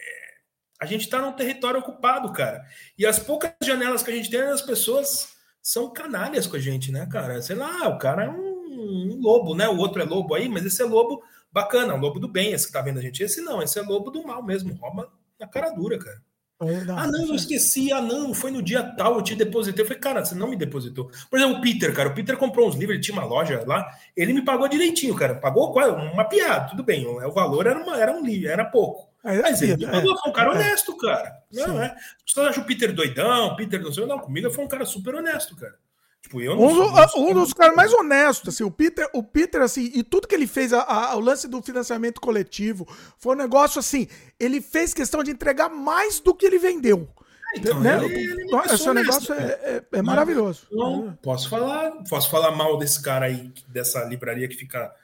a 0.82 0.84
gente 0.84 1.02
está 1.02 1.20
num 1.20 1.32
território 1.32 1.78
ocupado, 1.78 2.32
cara. 2.32 2.64
E 2.98 3.06
as 3.06 3.16
poucas 3.16 3.52
janelas 3.62 4.02
que 4.02 4.10
a 4.10 4.14
gente 4.14 4.28
tem, 4.28 4.40
as 4.40 4.60
pessoas 4.60 5.28
são 5.62 5.92
canalhas 5.92 6.44
com 6.44 6.56
a 6.56 6.58
gente, 6.58 6.90
né, 6.90 7.06
cara? 7.06 7.40
Sei 7.40 7.54
lá, 7.54 7.88
o 7.88 7.98
cara 7.98 8.24
é 8.24 8.28
um, 8.28 9.12
um 9.12 9.20
lobo, 9.20 9.54
né? 9.54 9.68
O 9.68 9.76
outro 9.76 10.02
é 10.02 10.04
lobo 10.04 10.34
aí, 10.34 10.48
mas 10.48 10.66
esse 10.66 10.82
é 10.82 10.84
lobo 10.84 11.22
bacana, 11.52 11.94
um 11.94 12.00
lobo 12.00 12.18
do 12.18 12.26
bem, 12.26 12.52
esse 12.52 12.66
que 12.66 12.72
tá 12.72 12.82
vendo 12.82 12.98
a 12.98 13.00
gente. 13.00 13.22
Esse 13.22 13.40
não, 13.40 13.62
esse 13.62 13.78
é 13.78 13.82
lobo 13.82 14.10
do 14.10 14.26
mal 14.26 14.42
mesmo, 14.42 14.74
rouba 14.74 15.08
na 15.38 15.46
cara 15.46 15.70
dura, 15.70 16.00
cara. 16.00 16.20
Não, 16.60 16.98
ah, 16.98 17.06
não, 17.06 17.26
eu 17.28 17.34
esqueci. 17.36 17.92
Ah, 17.92 18.00
não, 18.00 18.34
foi 18.34 18.50
no 18.50 18.60
dia 18.60 18.82
tal, 18.82 19.14
eu 19.14 19.22
te 19.22 19.36
depositei. 19.36 19.84
Eu 19.84 19.86
falei, 19.86 20.00
cara, 20.00 20.24
você 20.24 20.34
não 20.34 20.48
me 20.48 20.56
depositou. 20.56 21.10
Por 21.30 21.38
exemplo, 21.38 21.58
o 21.58 21.60
Peter, 21.60 21.94
cara, 21.94 22.08
o 22.08 22.14
Peter 22.14 22.36
comprou 22.36 22.68
uns 22.68 22.74
livros, 22.74 22.96
ele 22.96 23.04
tinha 23.04 23.16
uma 23.16 23.26
loja 23.26 23.62
lá, 23.66 23.88
ele 24.16 24.32
me 24.32 24.44
pagou 24.44 24.68
direitinho, 24.68 25.14
cara. 25.14 25.36
Pagou 25.36 25.72
uma 26.12 26.24
piada, 26.24 26.70
tudo 26.70 26.82
bem. 26.82 27.06
O 27.06 27.32
valor 27.32 27.68
era, 27.68 27.80
uma, 27.80 28.00
era 28.00 28.12
um 28.12 28.24
livro, 28.24 28.48
era 28.48 28.64
pouco. 28.64 29.11
Mas 29.22 29.62
ele 29.62 29.84
é, 29.84 30.00
foi 30.00 30.30
um 30.30 30.32
cara 30.32 30.50
é, 30.50 30.54
honesto, 30.54 30.96
cara. 30.96 31.32
Não, 31.52 31.80
é. 31.80 31.94
Você 32.26 32.40
acha 32.40 32.60
o 32.60 32.64
Peter 32.64 32.92
doidão, 32.92 33.54
Peter 33.54 33.80
não 33.80 33.92
sei, 33.92 34.04
não, 34.04 34.18
comigo 34.18 34.50
foi 34.50 34.64
um 34.64 34.68
cara 34.68 34.84
super 34.84 35.14
honesto, 35.14 35.54
cara. 35.54 35.74
Tipo, 36.22 36.40
eu 36.40 36.56
não 36.56 36.66
um, 36.66 37.08
sou, 37.08 37.30
um 37.30 37.34
dos 37.34 37.52
caras 37.52 37.74
mais 37.74 37.92
honestos, 37.92 38.54
assim, 38.54 38.62
o 38.64 38.70
Peter, 38.70 39.08
o 39.12 39.22
Peter, 39.22 39.60
assim, 39.60 39.90
e 39.92 40.02
tudo 40.04 40.28
que 40.28 40.34
ele 40.34 40.46
fez, 40.46 40.72
a, 40.72 40.82
a, 40.82 41.16
o 41.16 41.20
lance 41.20 41.48
do 41.48 41.60
financiamento 41.60 42.20
coletivo, 42.20 42.86
foi 43.18 43.34
um 43.34 43.38
negócio 43.38 43.78
assim, 43.80 44.06
ele 44.38 44.60
fez 44.60 44.94
questão 44.94 45.22
de 45.22 45.32
entregar 45.32 45.68
mais 45.68 46.20
do 46.20 46.34
que 46.34 46.46
ele 46.46 46.58
vendeu. 46.58 47.08
Ah, 47.18 47.58
então, 47.58 47.80
né? 47.80 48.04
ele, 48.04 48.14
ele 48.14 48.44
Esse 48.44 48.88
honesto, 48.88 48.94
negócio 48.94 49.34
é, 49.34 49.46
é, 49.62 49.82
é 49.92 50.02
maravilhoso. 50.02 50.68
Não, 50.70 51.12
posso 51.20 51.48
falar, 51.48 51.90
posso 52.08 52.30
falar 52.30 52.52
mal 52.52 52.78
desse 52.78 53.02
cara 53.02 53.26
aí, 53.26 53.52
dessa 53.68 54.04
livraria 54.04 54.48
que 54.48 54.56
fica 54.56 54.94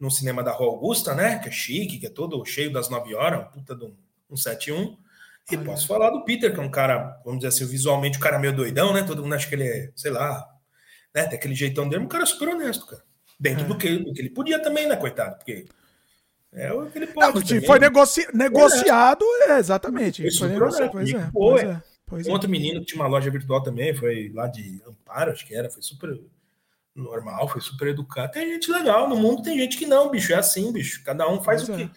no 0.00 0.10
cinema 0.10 0.42
da 0.42 0.50
Rua 0.50 0.70
Augusta, 0.70 1.14
né? 1.14 1.38
Que 1.38 1.48
é 1.48 1.52
chique, 1.52 1.98
que 1.98 2.06
é 2.06 2.10
todo 2.10 2.44
cheio 2.46 2.72
das 2.72 2.88
9 2.88 3.14
horas, 3.14 3.40
um 3.40 3.50
puta 3.50 3.76
de 3.76 3.84
um, 3.84 3.94
um 4.30 4.36
71. 4.36 4.96
E 5.50 5.56
Olha. 5.56 5.64
posso 5.64 5.86
falar 5.86 6.10
do 6.10 6.24
Peter, 6.24 6.52
que 6.52 6.58
é 6.58 6.62
um 6.62 6.70
cara, 6.70 7.20
vamos 7.24 7.40
dizer 7.40 7.48
assim, 7.48 7.66
visualmente 7.66 8.16
o 8.16 8.20
um 8.20 8.22
cara 8.22 8.38
meio 8.38 8.56
doidão, 8.56 8.94
né? 8.94 9.02
Todo 9.02 9.22
mundo 9.22 9.34
acha 9.34 9.46
que 9.46 9.54
ele 9.54 9.68
é, 9.68 9.92
sei 9.94 10.10
lá, 10.10 10.48
né? 11.14 11.24
Tem 11.26 11.38
aquele 11.38 11.54
jeitão 11.54 11.88
dele, 11.88 12.02
um 12.02 12.08
cara 12.08 12.24
super 12.24 12.48
honesto, 12.48 12.86
cara. 12.86 13.02
Dentro 13.38 13.64
é. 13.64 13.68
do, 13.68 13.76
que, 13.76 13.98
do 13.98 14.12
que 14.12 14.20
ele 14.20 14.30
podia 14.30 14.58
também, 14.60 14.88
né, 14.88 14.96
coitado? 14.96 15.36
Porque 15.36 15.66
é 16.52 16.72
o 16.72 16.90
que 16.90 16.98
ele 16.98 17.06
pode. 17.08 17.54
Não, 17.54 17.62
foi 17.62 17.78
negoci 17.78 18.26
negociado, 18.34 19.24
é, 19.48 19.58
exatamente. 19.58 20.22
Foi, 20.22 20.30
foi 20.32 20.48
negociado, 20.48 20.90
pois 20.90 21.10
é, 21.10 21.30
pois 21.32 21.62
é, 21.62 21.82
pois 22.06 22.26
é. 22.26 22.30
Outro 22.30 22.48
menino 22.48 22.80
que 22.80 22.86
tinha 22.86 23.00
uma 23.00 23.08
loja 23.08 23.30
virtual 23.30 23.62
também, 23.62 23.94
foi 23.94 24.30
lá 24.34 24.46
de 24.46 24.82
Amparo, 24.86 25.32
acho 25.32 25.46
que 25.46 25.54
era, 25.54 25.70
foi 25.70 25.82
super 25.82 26.18
normal, 26.94 27.48
foi 27.48 27.60
super 27.60 27.88
educado. 27.88 28.32
Tem 28.32 28.52
gente 28.52 28.70
legal 28.70 29.08
no 29.08 29.16
mundo, 29.16 29.42
tem 29.42 29.58
gente 29.58 29.76
que 29.76 29.86
não, 29.86 30.10
bicho. 30.10 30.32
É 30.32 30.36
assim, 30.36 30.72
bicho. 30.72 31.02
Cada 31.04 31.28
um 31.28 31.42
faz 31.42 31.64
pois 31.64 31.78
o 31.78 31.82
é. 31.82 31.86
que. 31.86 31.92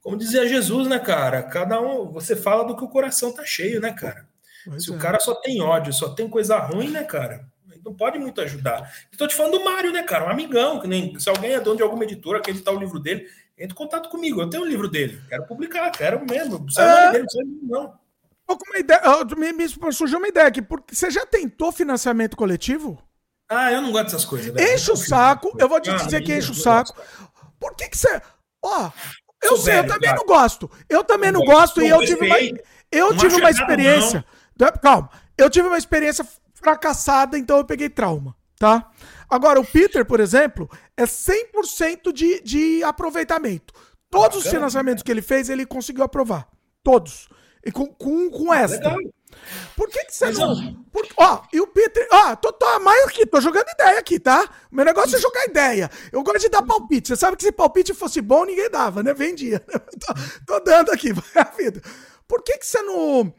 Como 0.00 0.16
dizia 0.16 0.48
Jesus, 0.48 0.88
né, 0.88 0.98
cara? 0.98 1.42
Cada 1.42 1.80
um. 1.80 2.10
Você 2.12 2.34
fala 2.36 2.64
do 2.64 2.76
que 2.76 2.84
o 2.84 2.88
coração 2.88 3.32
tá 3.32 3.44
cheio, 3.44 3.80
né, 3.80 3.92
cara? 3.92 4.28
Pois 4.64 4.84
Se 4.84 4.92
é. 4.92 4.94
o 4.94 4.98
cara 4.98 5.18
só 5.20 5.34
tem 5.34 5.60
ódio, 5.60 5.92
só 5.92 6.08
tem 6.10 6.28
coisa 6.28 6.58
ruim, 6.58 6.90
né, 6.90 7.04
cara? 7.04 7.46
não 7.84 7.94
pode 7.94 8.18
muito 8.18 8.40
ajudar. 8.40 8.92
Estou 9.10 9.26
te 9.26 9.34
falando 9.34 9.58
do 9.58 9.64
Mário, 9.64 9.92
né, 9.92 10.02
cara? 10.02 10.26
Um 10.26 10.30
amigão, 10.30 10.78
que 10.78 10.86
nem 10.86 11.18
se 11.18 11.28
alguém 11.30 11.52
é 11.52 11.60
dono 11.60 11.76
de 11.76 11.82
alguma 11.82 12.04
editora, 12.04 12.40
quer 12.40 12.50
editar 12.50 12.72
o 12.72 12.78
livro 12.78 12.98
dele, 12.98 13.26
entre 13.56 13.72
em 13.72 13.78
contato 13.78 14.10
comigo. 14.10 14.42
Eu 14.42 14.50
tenho 14.50 14.62
o 14.62 14.66
um 14.66 14.68
livro 14.68 14.88
dele, 14.88 15.22
quero 15.28 15.46
publicar, 15.46 15.90
quero 15.90 16.20
mesmo. 16.28 16.66
Não 16.76 16.84
é... 16.84 17.12
dele, 17.12 17.26
não 17.62 17.98
uma 18.50 18.78
ideia, 18.78 19.00
me, 19.36 19.52
me 19.52 19.92
surgiu 19.92 20.18
uma 20.18 20.28
ideia 20.28 20.46
aqui, 20.46 20.62
porque 20.62 20.94
você 20.94 21.10
já 21.10 21.26
tentou 21.26 21.70
financiamento 21.70 22.36
coletivo? 22.36 22.98
Ah, 23.48 23.72
eu 23.72 23.80
não 23.80 23.90
gosto 23.90 24.04
dessas 24.04 24.24
coisas. 24.24 24.52
Velho. 24.52 24.74
Enche 24.74 24.90
o 24.92 24.96
saco, 24.96 25.54
eu 25.58 25.68
vou 25.68 25.80
te 25.80 25.92
dizer 25.94 26.22
que 26.22 26.36
enche 26.36 26.50
o 26.50 26.54
saco. 26.54 26.94
Por 27.58 27.74
que 27.74 27.88
que 27.88 27.96
você... 27.96 28.20
Ó, 28.62 28.90
eu 29.42 29.50
Sou 29.50 29.58
sei, 29.58 29.74
velho, 29.74 29.86
eu 29.86 29.92
também 29.92 30.10
cara. 30.10 30.20
não 30.20 30.26
gosto. 30.26 30.70
Eu 30.88 31.04
também 31.04 31.32
não, 31.32 31.40
não 31.40 31.46
gosto 31.46 31.80
e 31.80 31.88
eu 31.88 32.00
tive 32.00 32.26
uma, 32.26 32.36
eu 32.90 33.16
tive 33.16 33.36
uma 33.36 33.50
experiência... 33.50 34.24
Calma, 34.82 35.10
eu 35.36 35.48
tive 35.48 35.68
uma 35.68 35.78
experiência 35.78 36.26
fracassada, 36.52 37.38
então 37.38 37.58
eu 37.58 37.64
peguei 37.64 37.88
trauma, 37.88 38.34
tá? 38.58 38.90
Agora, 39.30 39.60
o 39.60 39.64
Peter, 39.64 40.04
por 40.04 40.20
exemplo, 40.20 40.68
é 40.96 41.04
100% 41.04 42.12
de, 42.12 42.40
de 42.40 42.82
aproveitamento. 42.82 43.72
Todos 44.10 44.38
os 44.38 44.50
financiamentos 44.50 45.02
que 45.02 45.10
ele 45.10 45.22
fez, 45.22 45.48
ele 45.50 45.66
conseguiu 45.66 46.02
aprovar. 46.02 46.48
Todos. 46.82 47.28
E 47.64 47.70
com, 47.70 47.86
com, 47.86 48.30
com 48.30 48.52
extra. 48.54 48.96
Legal. 48.96 49.12
Por 49.76 49.88
que, 49.88 50.04
que 50.04 50.14
você 50.14 50.26
Mas, 50.26 50.38
não. 50.38 50.74
Por... 50.92 51.06
Ó, 51.16 51.42
e 51.52 51.60
o 51.60 51.66
Peter. 51.66 52.06
Ó, 52.12 52.36
tô, 52.36 52.52
tô 52.52 52.80
mais 52.80 53.04
aqui, 53.04 53.26
tô 53.26 53.40
jogando 53.40 53.68
ideia 53.68 53.98
aqui, 53.98 54.18
tá? 54.18 54.48
O 54.70 54.76
meu 54.76 54.84
negócio 54.84 55.16
é 55.16 55.20
jogar 55.20 55.44
ideia. 55.46 55.90
Eu 56.12 56.22
gosto 56.22 56.40
de 56.40 56.48
dar 56.48 56.62
palpite. 56.62 57.08
Você 57.08 57.16
sabe 57.16 57.36
que 57.36 57.44
se 57.44 57.52
palpite 57.52 57.94
fosse 57.94 58.20
bom, 58.20 58.44
ninguém 58.44 58.70
dava, 58.70 59.02
né? 59.02 59.14
Vendia. 59.14 59.60
tô, 59.66 60.14
tô 60.46 60.60
dando 60.60 60.90
aqui, 60.90 61.12
vai 61.14 61.24
a 61.36 61.44
vida. 61.56 61.82
Por 62.26 62.42
que, 62.42 62.58
que 62.58 62.66
você 62.66 62.82
não. 62.82 63.32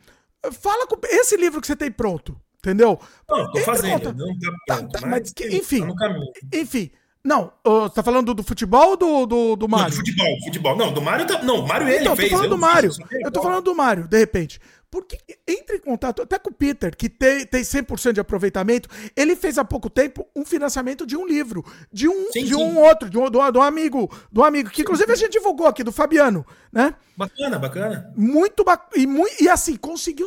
Fala 0.52 0.88
com. 0.88 0.98
Esse 1.08 1.36
livro 1.36 1.60
que 1.62 1.68
você 1.68 1.76
tem 1.76 1.92
pronto, 1.92 2.40
entendeu? 2.60 3.00
Não, 3.30 3.52
tô 3.52 3.60
fazendo. 3.60 4.14
Não 4.14 4.40
tá 4.40 4.76
pronto, 4.76 4.92
tá, 4.92 5.00
tá, 5.00 5.08
mas, 5.08 5.34
mas, 5.38 5.54
enfim. 5.54 5.88
Tá 5.96 6.16
enfim. 6.54 6.92
Não, 7.24 7.52
você 7.66 7.96
tá 7.96 8.02
falando 8.02 8.34
do, 8.34 8.44
futebol 8.44 8.92
ou 8.92 8.98
do, 8.98 9.26
do, 9.26 9.56
do 9.58 9.68
Mário? 9.68 9.86
Não, 9.86 9.92
do 9.92 9.96
futebol, 9.98 10.44
futebol. 10.46 10.78
Não, 10.78 10.94
do 10.94 11.02
Mário 11.02 11.28
tá. 11.28 11.44
Não, 11.44 11.60
o 11.60 11.68
Mário 11.68 11.88
ele 11.88 12.00
então, 12.00 12.16
fez. 12.16 12.32
Eu 12.32 12.38
tô 12.38 12.38
falando 12.38 12.50
do 12.50 12.58
Mário. 12.58 12.92
Eu 13.12 13.32
tô 13.32 13.42
falando 13.42 13.64
do 13.64 13.76
Mário, 13.76 14.08
de 14.08 14.18
repente. 14.18 14.60
Porque 14.92 15.20
entre 15.48 15.78
em 15.78 15.80
contato 15.80 16.24
até 16.24 16.40
com 16.40 16.50
o 16.50 16.54
Peter, 16.54 16.96
que 16.96 17.08
tem, 17.08 17.46
tem 17.46 17.62
100% 17.62 18.14
de 18.14 18.20
aproveitamento. 18.20 18.90
Ele 19.16 19.36
fez 19.36 19.60
há 19.60 19.64
pouco 19.64 19.88
tempo 19.90 20.28
um 20.36 20.44
financiamento 20.44 21.06
de 21.06 21.16
um 21.16 21.28
livro, 21.28 21.64
de 21.94 22.08
um, 22.08 22.32
sim, 22.32 22.44
de 22.44 22.56
sim. 22.56 22.56
um 22.56 22.80
outro, 22.80 23.08
de 23.08 23.18
um, 23.18 23.30
de 23.30 23.38
um 23.38 23.62
amigo, 23.62 24.12
do 24.32 24.44
amigo, 24.44 24.70
que 24.70 24.82
inclusive 24.82 25.12
a 25.12 25.16
gente 25.16 25.34
divulgou 25.34 25.68
aqui, 25.68 25.84
do 25.84 25.92
Fabiano, 25.92 26.46
né? 26.72 26.96
Bacana, 27.16 27.60
bacana. 27.60 28.14
Muito 28.16 28.64
bacana. 28.64 29.04
E, 29.04 29.06
muito, 29.06 29.44
e 29.44 29.48
assim, 29.48 29.76
conseguiu, 29.76 30.26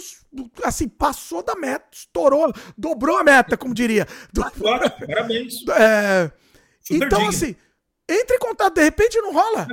assim, 0.62 0.86
passou 0.88 1.42
da 1.42 1.56
meta, 1.56 1.86
estourou, 1.90 2.52
dobrou 2.78 3.16
a 3.16 3.24
meta, 3.24 3.56
como 3.56 3.74
diria. 3.74 4.06
Do, 4.32 4.44
Agora, 4.46 4.90
parabéns. 4.90 5.64
É, 5.74 6.30
então, 6.90 7.20
digno. 7.20 7.28
assim, 7.28 7.56
entre 8.08 8.36
em 8.36 8.38
contato, 8.38 8.74
de 8.74 8.82
repente 8.82 9.16
não 9.20 9.32
rola. 9.32 9.66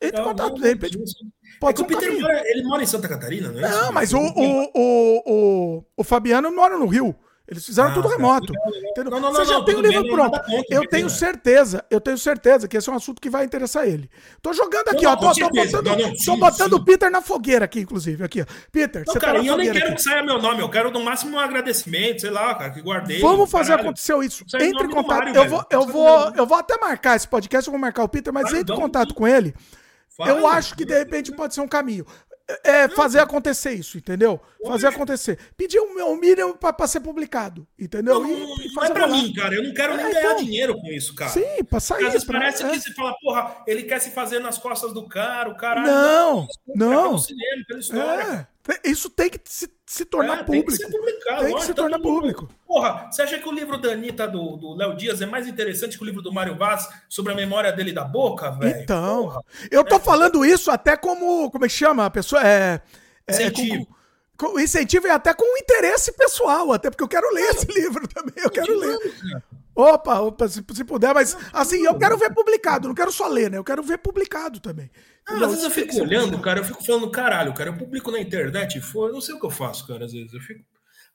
Entre 0.00 0.20
em 0.20 0.24
contato, 0.24 0.52
não, 0.52 0.60
de 0.60 0.68
repente. 0.68 0.98
Pode 1.60 1.80
é 1.80 1.84
o 1.84 1.86
Peter 1.86 2.20
mora, 2.20 2.42
ele 2.46 2.62
mora 2.62 2.82
em 2.82 2.86
Santa 2.86 3.08
Catarina, 3.08 3.50
não 3.50 3.64
é? 3.64 3.70
Não, 3.70 3.92
mas 3.92 4.12
o, 4.12 4.18
o, 4.18 4.70
o, 4.74 5.84
o, 5.96 6.04
Fabiano 6.04 6.54
mora 6.54 6.76
no 6.76 6.86
Rio. 6.86 7.14
Eles 7.48 7.64
fizeram 7.64 7.90
ah, 7.90 7.94
tudo 7.94 8.08
remoto. 8.08 8.52
Não, 8.96 9.04
não, 9.04 9.20
não, 9.20 9.32
Você 9.32 9.44
já 9.44 9.62
tem 9.62 9.76
o 9.76 9.80
livro 9.80 10.04
pronto. 10.08 10.40
Conta, 10.40 10.64
eu 10.68 10.88
tenho 10.88 11.08
certeza, 11.08 11.84
eu 11.88 12.00
tenho 12.00 12.18
certeza 12.18 12.66
que 12.66 12.76
esse 12.76 12.88
é 12.88 12.92
um 12.92 12.96
assunto 12.96 13.20
que 13.20 13.30
vai 13.30 13.44
interessar 13.44 13.86
ele. 13.86 14.10
Tô 14.42 14.52
jogando 14.52 14.88
aqui, 14.88 15.06
ó. 15.06 15.14
Tô, 15.14 15.28
botando, 15.28 16.24
tô 16.24 16.36
botando 16.36 16.72
o 16.72 16.84
Peter 16.84 17.08
na 17.08 17.22
fogueira 17.22 17.64
aqui, 17.64 17.80
inclusive. 17.80 18.24
Aqui, 18.24 18.42
ó. 18.42 18.46
Peter, 18.72 19.04
você 19.06 19.12
tá 19.20 19.26
cara, 19.26 19.38
tá 19.38 19.44
eu 19.44 19.56
nem 19.56 19.70
quero 19.70 19.94
que 19.94 20.02
saia 20.02 20.24
meu 20.24 20.42
nome, 20.42 20.60
eu 20.60 20.68
quero 20.68 20.90
no 20.90 21.04
máximo 21.04 21.36
um 21.36 21.38
agradecimento, 21.38 22.22
sei 22.22 22.30
lá, 22.30 22.52
cara, 22.56 22.70
que 22.70 22.82
guardei. 22.82 23.20
Vamos 23.20 23.48
fazer 23.48 23.74
acontecer 23.74 24.16
isso. 24.24 24.44
Entre 24.60 24.86
em 24.86 24.90
contato. 24.90 25.28
Eu, 25.28 25.48
vou, 25.48 25.64
eu, 25.70 25.86
vou, 25.86 26.32
eu 26.34 26.46
vou 26.46 26.58
até 26.58 26.76
marcar 26.78 27.14
esse 27.14 27.28
podcast, 27.28 27.68
eu 27.68 27.72
vou 27.72 27.80
marcar 27.80 28.02
o 28.02 28.08
Peter, 28.08 28.32
mas 28.32 28.52
entre 28.52 28.74
em 28.74 28.76
contato 28.76 29.14
com 29.14 29.26
ele. 29.26 29.54
Eu 30.18 30.46
acho 30.46 30.74
que 30.74 30.84
de 30.84 30.96
repente 30.96 31.32
pode 31.32 31.54
ser 31.54 31.60
um 31.60 31.68
caminho. 31.68 32.06
É 32.62 32.86
fazer 32.88 33.18
acontecer 33.18 33.72
isso, 33.72 33.98
entendeu? 33.98 34.40
Fazer 34.64 34.86
acontecer. 34.86 35.36
Pedir 35.56 35.80
o 35.80 35.92
meu 35.96 36.16
mínimo 36.16 36.56
pra, 36.56 36.86
ser 36.86 37.00
publicado, 37.00 37.66
entendeu? 37.76 38.20
Não, 38.20 38.30
e 38.30 38.72
não 38.72 38.84
é 38.84 38.90
pra 38.90 39.08
mim, 39.08 39.32
cara. 39.32 39.56
Eu 39.56 39.64
não 39.64 39.74
quero 39.74 39.94
é, 39.94 39.96
nem 39.96 40.12
ganhar 40.12 40.30
então, 40.30 40.44
dinheiro 40.44 40.80
com 40.80 40.86
isso, 40.86 41.12
cara. 41.12 41.32
Sim, 41.32 41.64
pra 41.68 41.80
sair. 41.80 42.06
Às 42.06 42.12
vezes 42.12 42.26
parece 42.26 42.62
é. 42.62 42.70
que 42.70 42.78
você 42.78 42.94
fala, 42.94 43.16
porra, 43.20 43.56
ele 43.66 43.82
quer 43.82 44.00
se 44.00 44.10
fazer 44.10 44.38
nas 44.38 44.58
costas 44.58 44.92
do 44.92 45.08
cara, 45.08 45.48
o 45.50 45.56
cara. 45.56 45.82
Não, 45.82 46.46
não. 46.68 46.90
não. 46.90 47.02
Pelo 47.02 47.18
cinema, 47.18 47.64
pela 47.66 47.80
história. 47.80 48.22
É. 48.22 48.55
Isso 48.84 49.08
tem 49.08 49.30
que 49.30 49.40
se, 49.44 49.70
se 49.84 50.04
tornar 50.04 50.40
é, 50.40 50.42
público. 50.42 50.68
Tem 50.68 50.76
que 50.76 50.84
ser 50.84 50.90
publicado. 50.90 51.44
Tem 51.44 51.54
que 51.54 51.64
se 51.64 51.74
tornar 51.74 51.98
público. 52.00 52.48
Porra, 52.66 53.08
você 53.10 53.22
acha 53.22 53.38
que 53.38 53.48
o 53.48 53.52
livro 53.52 53.78
da 53.78 53.92
Anitta, 53.92 54.26
do 54.26 54.74
Léo 54.74 54.96
Dias, 54.96 55.22
é 55.22 55.26
mais 55.26 55.46
interessante 55.46 55.96
que 55.96 56.02
o 56.02 56.06
livro 56.06 56.22
do 56.22 56.32
Mário 56.32 56.56
Vaz 56.56 56.88
sobre 57.08 57.32
a 57.32 57.36
memória 57.36 57.72
dele 57.72 57.92
da 57.92 58.04
boca, 58.04 58.50
velho? 58.50 58.80
Então, 58.80 59.24
Porra. 59.24 59.40
eu 59.70 59.84
tô 59.84 59.96
é, 59.96 60.00
falando 60.00 60.44
isso 60.44 60.70
até 60.70 60.96
como, 60.96 61.50
como 61.50 61.64
é 61.64 61.68
que 61.68 61.74
chama? 61.74 62.06
A 62.06 62.10
pessoa 62.10 62.46
é... 62.46 62.80
é 63.26 63.32
incentivo. 63.32 63.86
Com, 64.36 64.52
com, 64.52 64.60
incentivo 64.60 65.06
e 65.06 65.10
até 65.10 65.32
com 65.32 65.58
interesse 65.58 66.12
pessoal, 66.12 66.72
até 66.72 66.90
porque 66.90 67.04
eu 67.04 67.08
quero 67.08 67.32
ler 67.32 67.50
esse 67.50 67.66
livro 67.66 68.06
também, 68.08 68.34
eu 68.42 68.50
quero 68.50 68.76
ler. 68.76 68.98
Opa, 69.74 70.20
opa, 70.20 70.48
se, 70.48 70.64
se 70.74 70.84
puder, 70.84 71.12
mas 71.12 71.36
assim, 71.52 71.84
eu 71.84 71.98
quero 71.98 72.16
ver 72.16 72.32
publicado, 72.32 72.88
não 72.88 72.94
quero 72.94 73.12
só 73.12 73.28
ler, 73.28 73.50
né? 73.50 73.58
Eu 73.58 73.64
quero 73.64 73.82
ver 73.82 73.98
publicado 73.98 74.58
também. 74.58 74.90
Às 75.28 75.40
vezes 75.40 75.64
eu 75.64 75.70
fico 75.70 76.00
olhando, 76.00 76.38
cara, 76.38 76.60
eu 76.60 76.64
fico 76.64 76.84
falando, 76.84 77.10
caralho, 77.10 77.52
cara, 77.52 77.70
eu 77.70 77.76
publico 77.76 78.12
na 78.12 78.20
internet, 78.20 78.80
for, 78.80 79.08
eu 79.08 79.14
não 79.14 79.20
sei 79.20 79.34
o 79.34 79.40
que 79.40 79.46
eu 79.46 79.50
faço, 79.50 79.86
cara, 79.86 80.04
às 80.04 80.12
vezes 80.12 80.32
eu 80.32 80.40
fico. 80.40 80.64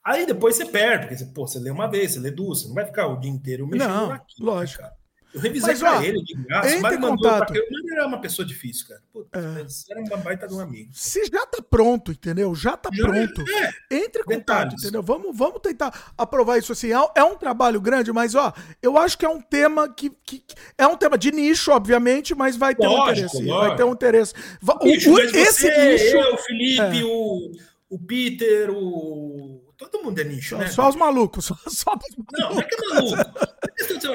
Aí 0.04 0.26
depois 0.26 0.56
você 0.56 0.66
perde, 0.66 1.06
porque 1.06 1.16
você, 1.16 1.26
pô, 1.26 1.46
você 1.46 1.58
lê 1.58 1.70
uma 1.70 1.88
vez, 1.88 2.12
você 2.12 2.20
lê 2.20 2.30
duas, 2.30 2.60
você 2.60 2.68
não 2.68 2.74
vai 2.74 2.84
ficar 2.84 3.06
o 3.06 3.18
dia 3.18 3.30
inteiro 3.30 3.66
mexendo 3.66 3.88
não, 3.88 4.08
naquilo, 4.08 4.46
né, 4.46 4.52
lógico. 4.52 4.82
Cara. 4.82 5.01
Eu 5.34 5.40
revisei 5.40 5.70
Mas, 5.70 5.80
pra 5.80 5.98
ó, 5.98 6.02
ele 6.02 6.22
de 6.22 6.34
graça. 6.34 6.78
Mário 6.80 7.00
mandou 7.00 7.18
pra 7.18 7.46
O 7.46 7.72
Mário 7.72 7.92
era 7.92 8.06
uma 8.06 8.20
pessoa 8.20 8.46
difícil, 8.46 8.88
cara. 8.88 9.00
Puta, 9.10 9.38
é. 9.38 9.66
era 9.90 10.00
uma 10.00 10.16
baita 10.18 10.46
de 10.46 10.54
um 10.54 10.60
amigo. 10.60 10.90
Se 10.92 11.24
já 11.24 11.46
tá 11.46 11.62
pronto, 11.62 12.12
entendeu? 12.12 12.54
Já 12.54 12.76
tá 12.76 12.90
já 12.92 13.02
pronto. 13.02 13.42
É. 13.50 13.96
Entre 13.96 14.20
em 14.20 14.24
contato, 14.24 14.74
entendeu? 14.74 15.02
Vamos, 15.02 15.36
vamos 15.36 15.60
tentar 15.60 16.12
aprovar 16.18 16.58
isso 16.58 16.72
assim. 16.72 16.92
É, 16.92 16.96
é, 17.14 17.24
um 17.24 17.36
trabalho 17.36 17.80
grande, 17.80 18.12
mas, 18.12 18.34
ó, 18.34 18.52
eu 18.82 18.98
acho 18.98 19.16
que 19.16 19.24
é 19.24 19.28
um 19.28 19.40
tema 19.40 19.88
que. 19.88 20.10
que, 20.24 20.44
é 20.76 20.86
um 20.86 20.96
tema 20.96 21.16
de 21.16 21.32
nicho, 21.32 21.72
obviamente, 21.72 22.34
mas 22.34 22.56
vai 22.56 22.74
ter 22.74 22.86
lógico, 22.86 23.00
um 23.00 23.12
interesse. 23.12 23.42
Lógico. 23.42 23.68
Vai 23.68 23.76
ter 23.76 23.84
um 23.84 23.92
interesse. 23.92 24.34
O, 24.62 24.84
o, 24.84 25.20
esse 25.20 25.62
você, 25.62 25.92
nicho. 25.92 26.16
Eu, 26.16 26.34
o 26.34 26.38
Felipe, 26.38 27.00
é. 27.00 27.04
o, 27.04 27.52
o 27.88 27.98
Peter, 27.98 28.70
o 28.70 29.71
Todo 29.90 30.04
mundo 30.04 30.20
é 30.20 30.24
nicho, 30.24 30.50
só, 30.50 30.58
né? 30.58 30.68
Só 30.68 30.88
os 30.88 30.96
malucos. 30.96 31.44
Só, 31.46 31.56
só 31.66 31.92
os 31.92 32.16
malucos. 32.16 32.38
Não, 32.38 32.50
não 32.54 32.60
é 32.60 32.64
que 32.64 32.74
é 32.74 32.88
maluco. 32.88 33.16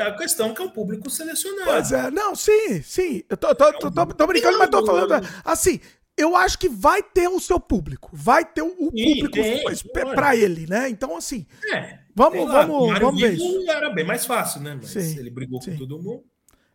A 0.02 0.12
questão 0.18 0.52
é 0.52 0.54
que 0.54 0.62
é 0.62 0.66
um 0.66 0.70
público 0.70 1.10
selecionado. 1.10 1.66
Pois 1.66 1.92
é, 1.92 2.12
não, 2.12 2.36
sim, 2.36 2.82
sim. 2.82 3.24
Eu 3.30 3.38
tô, 3.38 3.54
tô, 3.54 3.74
tô, 3.74 3.92
tô, 3.92 4.06
tô 4.06 4.28
brincando, 4.28 4.58
mas 4.58 4.70
tô 4.70 4.86
falando. 4.86 5.14
Assim, 5.44 5.80
eu 6.18 6.36
acho 6.36 6.58
que 6.58 6.68
vai 6.68 7.04
ter 7.04 7.28
o 7.28 7.40
seu 7.40 7.60
público. 7.60 8.10
Vai 8.12 8.44
ter 8.44 8.62
o, 8.64 8.70
público 8.76 10.16
para 10.16 10.36
ele, 10.36 10.66
né? 10.66 10.90
Então, 10.90 11.16
assim. 11.16 11.46
É, 11.72 12.00
vamos, 12.16 12.48
lá, 12.48 12.66
vamos, 12.66 13.00
vamos 13.00 13.22
ver 13.22 13.34
isso. 13.34 13.70
Era 13.70 13.90
bem 13.92 14.06
mais 14.06 14.26
fácil, 14.26 14.62
né? 14.62 14.76
Mas 14.76 14.90
sim, 14.90 15.20
ele 15.20 15.30
brigou 15.30 15.62
sim. 15.62 15.72
com 15.72 15.78
todo 15.78 16.02
mundo. 16.02 16.24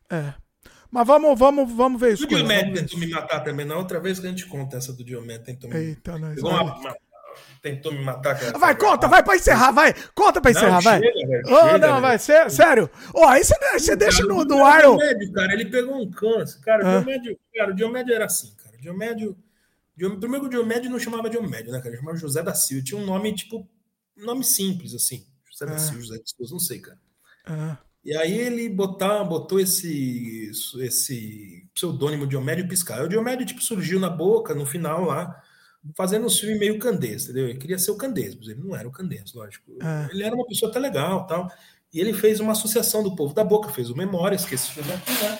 É. 0.09 0.35
Mas 0.93 1.07
vamos, 1.07 1.39
vamos, 1.39 1.73
vamos 1.73 1.99
ver 1.99 2.13
isso. 2.13 2.25
O 2.25 2.27
Diomedes 2.29 2.83
tentou 2.83 2.99
me 2.99 3.07
matar 3.09 3.41
também. 3.41 3.65
Na 3.65 3.79
outra 3.79 3.99
vez 3.99 4.19
que 4.21 4.27
a 4.27 4.29
gente 4.31 4.47
conta 4.47 4.77
essa 4.77 4.93
do 4.93 5.03
Diomedes 5.03 5.47
tentou 5.47 5.71
me 5.71 5.77
Eita, 5.77 6.19
nós. 6.19 6.35
Pegou 6.35 6.51
uma, 6.51 6.63
uma, 6.63 6.97
tentou 7.63 7.93
me 7.93 8.03
matar. 8.03 8.39
Cara. 8.39 8.59
Vai, 8.59 8.77
conta, 8.77 9.07
vai 9.07 9.23
pra 9.23 9.37
encerrar, 9.37 9.71
vai. 9.71 9.95
Conta 10.15 10.41
pra 10.41 10.51
encerrar, 10.51 10.75
não, 10.75 10.81
vai. 10.81 11.01
Chega, 11.01 11.43
oh, 11.47 11.71
chega, 11.71 11.79
não, 11.79 12.01
vai, 12.01 12.19
cê, 12.19 12.51
sério. 12.51 12.91
Oh, 13.15 13.25
aí 13.25 13.45
você 13.45 13.55
você 13.79 13.97
deixa 13.97 14.25
no, 14.25 14.45
no 14.45 14.65
ar. 14.65 14.85
O 14.85 14.97
Diomédio, 14.97 15.33
cara, 15.33 15.53
ele 15.55 15.67
pegou 15.67 16.03
um 16.03 16.11
câncer. 16.11 16.61
Cara, 16.61 16.85
ah. 16.85 16.99
o 16.99 17.05
Diomédio, 17.05 17.39
cara, 17.55 17.71
o 17.71 17.75
Diomédio 17.75 18.15
era 18.15 18.25
assim, 18.25 18.53
cara. 18.57 18.77
O 18.77 18.81
Diomédio. 18.81 19.37
Primeiro 19.97 20.41
que 20.41 20.47
o 20.47 20.51
Diomédio 20.51 20.91
não 20.91 20.99
chamava 20.99 21.31
Diomédio, 21.31 21.71
né, 21.71 21.79
cara? 21.79 21.91
Ele 21.91 21.99
chamava 21.99 22.17
José 22.17 22.43
da 22.43 22.53
Silva. 22.53 22.85
Tinha 22.85 23.01
um 23.01 23.07
nome, 23.07 23.33
tipo, 23.35 23.69
nome 24.17 24.43
simples, 24.43 24.93
assim. 24.95 25.25
José 25.49 25.67
da 25.67 25.77
ah. 25.77 25.79
Silva, 25.79 26.01
José 26.01 26.19
da 26.19 26.27
Silva, 26.27 26.53
não 26.53 26.59
sei, 26.59 26.81
cara. 26.81 26.99
Ah. 27.47 27.79
E 28.05 28.17
aí 28.17 28.37
ele 28.37 28.69
botar, 28.69 29.23
botou 29.23 29.61
esse, 29.61 30.51
esse 30.81 31.69
pseudônimo 31.73 32.27
Diomédio 32.27 32.67
Piscar. 32.67 33.05
O 33.05 33.09
Diomédio, 33.09 33.47
tipo, 33.47 33.63
surgiu 33.63 34.01
na 34.01 34.11
boca, 34.11 34.53
no 34.53 34.67
final 34.67 35.05
lá 35.05 35.41
fazendo 35.97 36.27
um 36.27 36.31
filme 36.31 36.59
meio 36.59 36.79
candês, 36.79 37.25
entendeu? 37.25 37.49
Ele 37.49 37.59
queria 37.59 37.79
ser 37.79 37.91
o 37.91 37.97
candês, 37.97 38.35
mas 38.35 38.49
ele 38.49 38.61
não 38.63 38.77
era 38.77 38.87
o 38.87 38.93
candês, 38.93 39.33
lógico. 39.35 39.73
É. 39.83 40.13
Ele 40.13 40.23
era 40.23 40.35
uma 40.35 40.47
pessoa 40.47 40.71
até 40.71 40.79
legal 40.79 41.27
tal. 41.27 41.51
E 41.93 42.01
ele 42.01 42.13
fez 42.13 42.41
uma 42.41 42.53
associação 42.53 43.03
do 43.03 43.15
povo 43.15 43.35
da 43.35 43.45
boca, 43.45 43.69
fez 43.69 43.91
o 43.91 43.97
Memórias, 43.97 44.45
que 44.45 44.55
esse 44.55 44.71
filme 44.71 44.93
aqui, 44.93 45.13
né? 45.13 45.39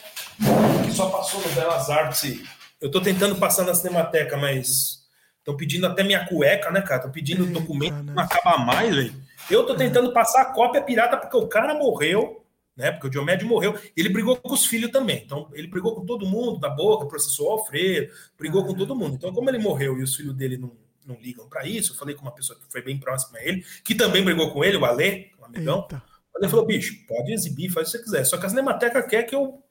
Que 0.85 0.93
só 0.93 1.09
passou 1.09 1.41
no 1.41 1.49
Belas 1.55 1.89
Artes. 1.89 2.43
Eu 2.81 2.91
tô 2.91 3.01
tentando 3.01 3.37
passar 3.37 3.65
na 3.65 3.75
Cinemateca, 3.75 4.37
mas 4.37 5.07
estão 5.39 5.57
pedindo 5.57 5.87
até 5.87 6.03
minha 6.03 6.27
cueca, 6.27 6.71
né, 6.71 6.83
cara? 6.83 6.97
Estão 6.97 7.13
pedindo 7.13 7.47
Ei, 7.47 7.53
documento, 7.53 7.93
cara. 7.93 8.03
não 8.03 8.23
acaba 8.23 8.59
mais, 8.59 8.95
velho. 8.95 9.15
Eu 9.51 9.65
tô 9.65 9.75
tentando 9.75 10.13
passar 10.13 10.43
a 10.43 10.53
cópia 10.53 10.83
pirata 10.83 11.17
porque 11.17 11.37
o 11.37 11.49
cara 11.49 11.75
morreu 11.75 12.42
né? 12.77 12.91
Porque 12.93 13.07
o 13.07 13.11
Diomédio 13.11 13.47
morreu. 13.47 13.79
Ele 13.97 14.09
brigou 14.09 14.37
com 14.37 14.53
os 14.53 14.67
filhos 14.67 14.91
também. 14.91 15.23
Então, 15.25 15.51
ele 15.53 15.69
brigou 15.69 15.95
com 15.95 16.05
todo 16.05 16.27
mundo 16.27 16.59
da 16.59 16.69
boca, 16.69 17.07
processou 17.07 17.49
o 17.49 17.53
Alfredo, 17.53 18.13
brigou 18.39 18.65
com 18.65 18.75
todo 18.75 18.97
mundo. 18.97 19.15
Então, 19.15 19.33
como 19.33 19.51
ele 19.51 19.59
morreu 19.59 19.99
e 19.99 20.03
os 20.03 20.15
filhos 20.15 20.35
dele 20.35 20.57
não, 20.57 20.73
não 21.07 21.17
ligam 21.21 21.49
para 21.49 21.67
isso, 21.67 21.93
eu 21.93 21.97
falei 21.97 22.15
com 22.15 22.23
uma 22.23 22.35
pessoa 22.35 22.59
que 22.59 22.71
foi 22.71 22.83
bem 22.83 22.99
próxima 22.99 23.39
a 23.39 23.45
ele, 23.45 23.65
que 23.85 23.95
também 23.95 24.25
brigou 24.25 24.51
com 24.51 24.65
ele, 24.65 24.77
o 24.77 24.85
Alê, 24.85 25.31
um 25.41 25.45
amigão. 25.45 25.83
Eita. 25.83 26.03
Ele 26.37 26.49
falou, 26.49 26.67
bicho, 26.67 27.07
pode 27.07 27.33
exibir, 27.33 27.71
faz 27.71 27.89
o 27.89 27.93
que 27.93 27.99
você 27.99 28.05
quiser. 28.05 28.25
Só 28.25 28.37
que 28.39 28.47
a 28.47 28.49
Cinemateca 28.49 29.03
quer 29.07 29.23
que 29.25 29.35
eu. 29.35 29.63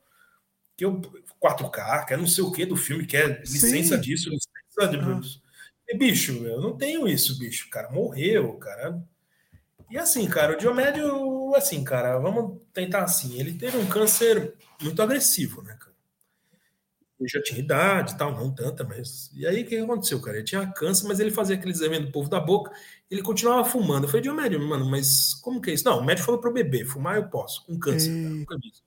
Que 0.77 0.85
eu 0.85 1.01
4K, 1.41 2.05
quer 2.05 2.17
não 2.17 2.27
sei 2.27 2.43
o 2.43 2.51
que 2.51 2.65
do 2.65 2.77
filme, 2.77 3.05
quer 3.05 3.39
licença 3.41 3.95
Sim. 3.95 4.01
disso, 4.01 4.29
licença 4.29 4.87
de. 4.87 4.97
Ah. 4.97 5.19
E, 5.89 5.97
bicho, 5.97 6.45
eu 6.45 6.61
não 6.61 6.77
tenho 6.77 7.07
isso, 7.07 7.37
bicho. 7.37 7.67
O 7.67 7.69
cara 7.69 7.91
morreu, 7.91 8.53
cara. 8.53 9.03
E 9.91 9.97
assim, 9.97 10.27
cara, 10.27 10.53
o 10.53 10.57
Diomédio, 10.57 11.53
assim, 11.55 11.83
cara, 11.83 12.17
vamos 12.17 12.61
tentar 12.73 13.03
assim. 13.03 13.39
Ele 13.39 13.53
teve 13.53 13.77
um 13.77 13.85
câncer 13.85 14.55
muito 14.81 15.01
agressivo, 15.01 15.61
né, 15.61 15.75
cara? 15.77 15.91
ele 17.21 17.29
já 17.29 17.41
tinha 17.41 17.59
idade 17.59 18.13
e 18.13 18.17
tal, 18.17 18.31
não 18.31 18.53
tanta, 18.53 18.83
mas. 18.83 19.31
E 19.35 19.45
aí 19.45 19.63
o 19.63 19.65
que 19.67 19.77
aconteceu, 19.77 20.19
cara? 20.19 20.37
Ele 20.37 20.45
tinha 20.45 20.65
câncer, 20.65 21.07
mas 21.07 21.19
ele 21.19 21.31
fazia 21.31 21.55
aquele 21.55 21.71
exame 21.71 21.99
do 21.99 22.11
povo 22.11 22.29
da 22.29 22.39
boca, 22.39 22.71
ele 23.11 23.21
continuava 23.21 23.65
fumando. 23.65 24.05
Eu 24.05 24.07
falei, 24.07 24.21
Diomédio, 24.21 24.57
mano, 24.65 24.89
mas 24.89 25.33
como 25.33 25.59
que 25.59 25.69
é 25.69 25.73
isso? 25.73 25.83
Não, 25.83 25.99
o 25.99 26.05
médico 26.05 26.25
falou 26.25 26.39
para 26.39 26.49
beber, 26.49 26.85
fumar 26.85 27.17
eu 27.17 27.27
posso, 27.27 27.65
com 27.65 27.77
câncer. 27.77 28.09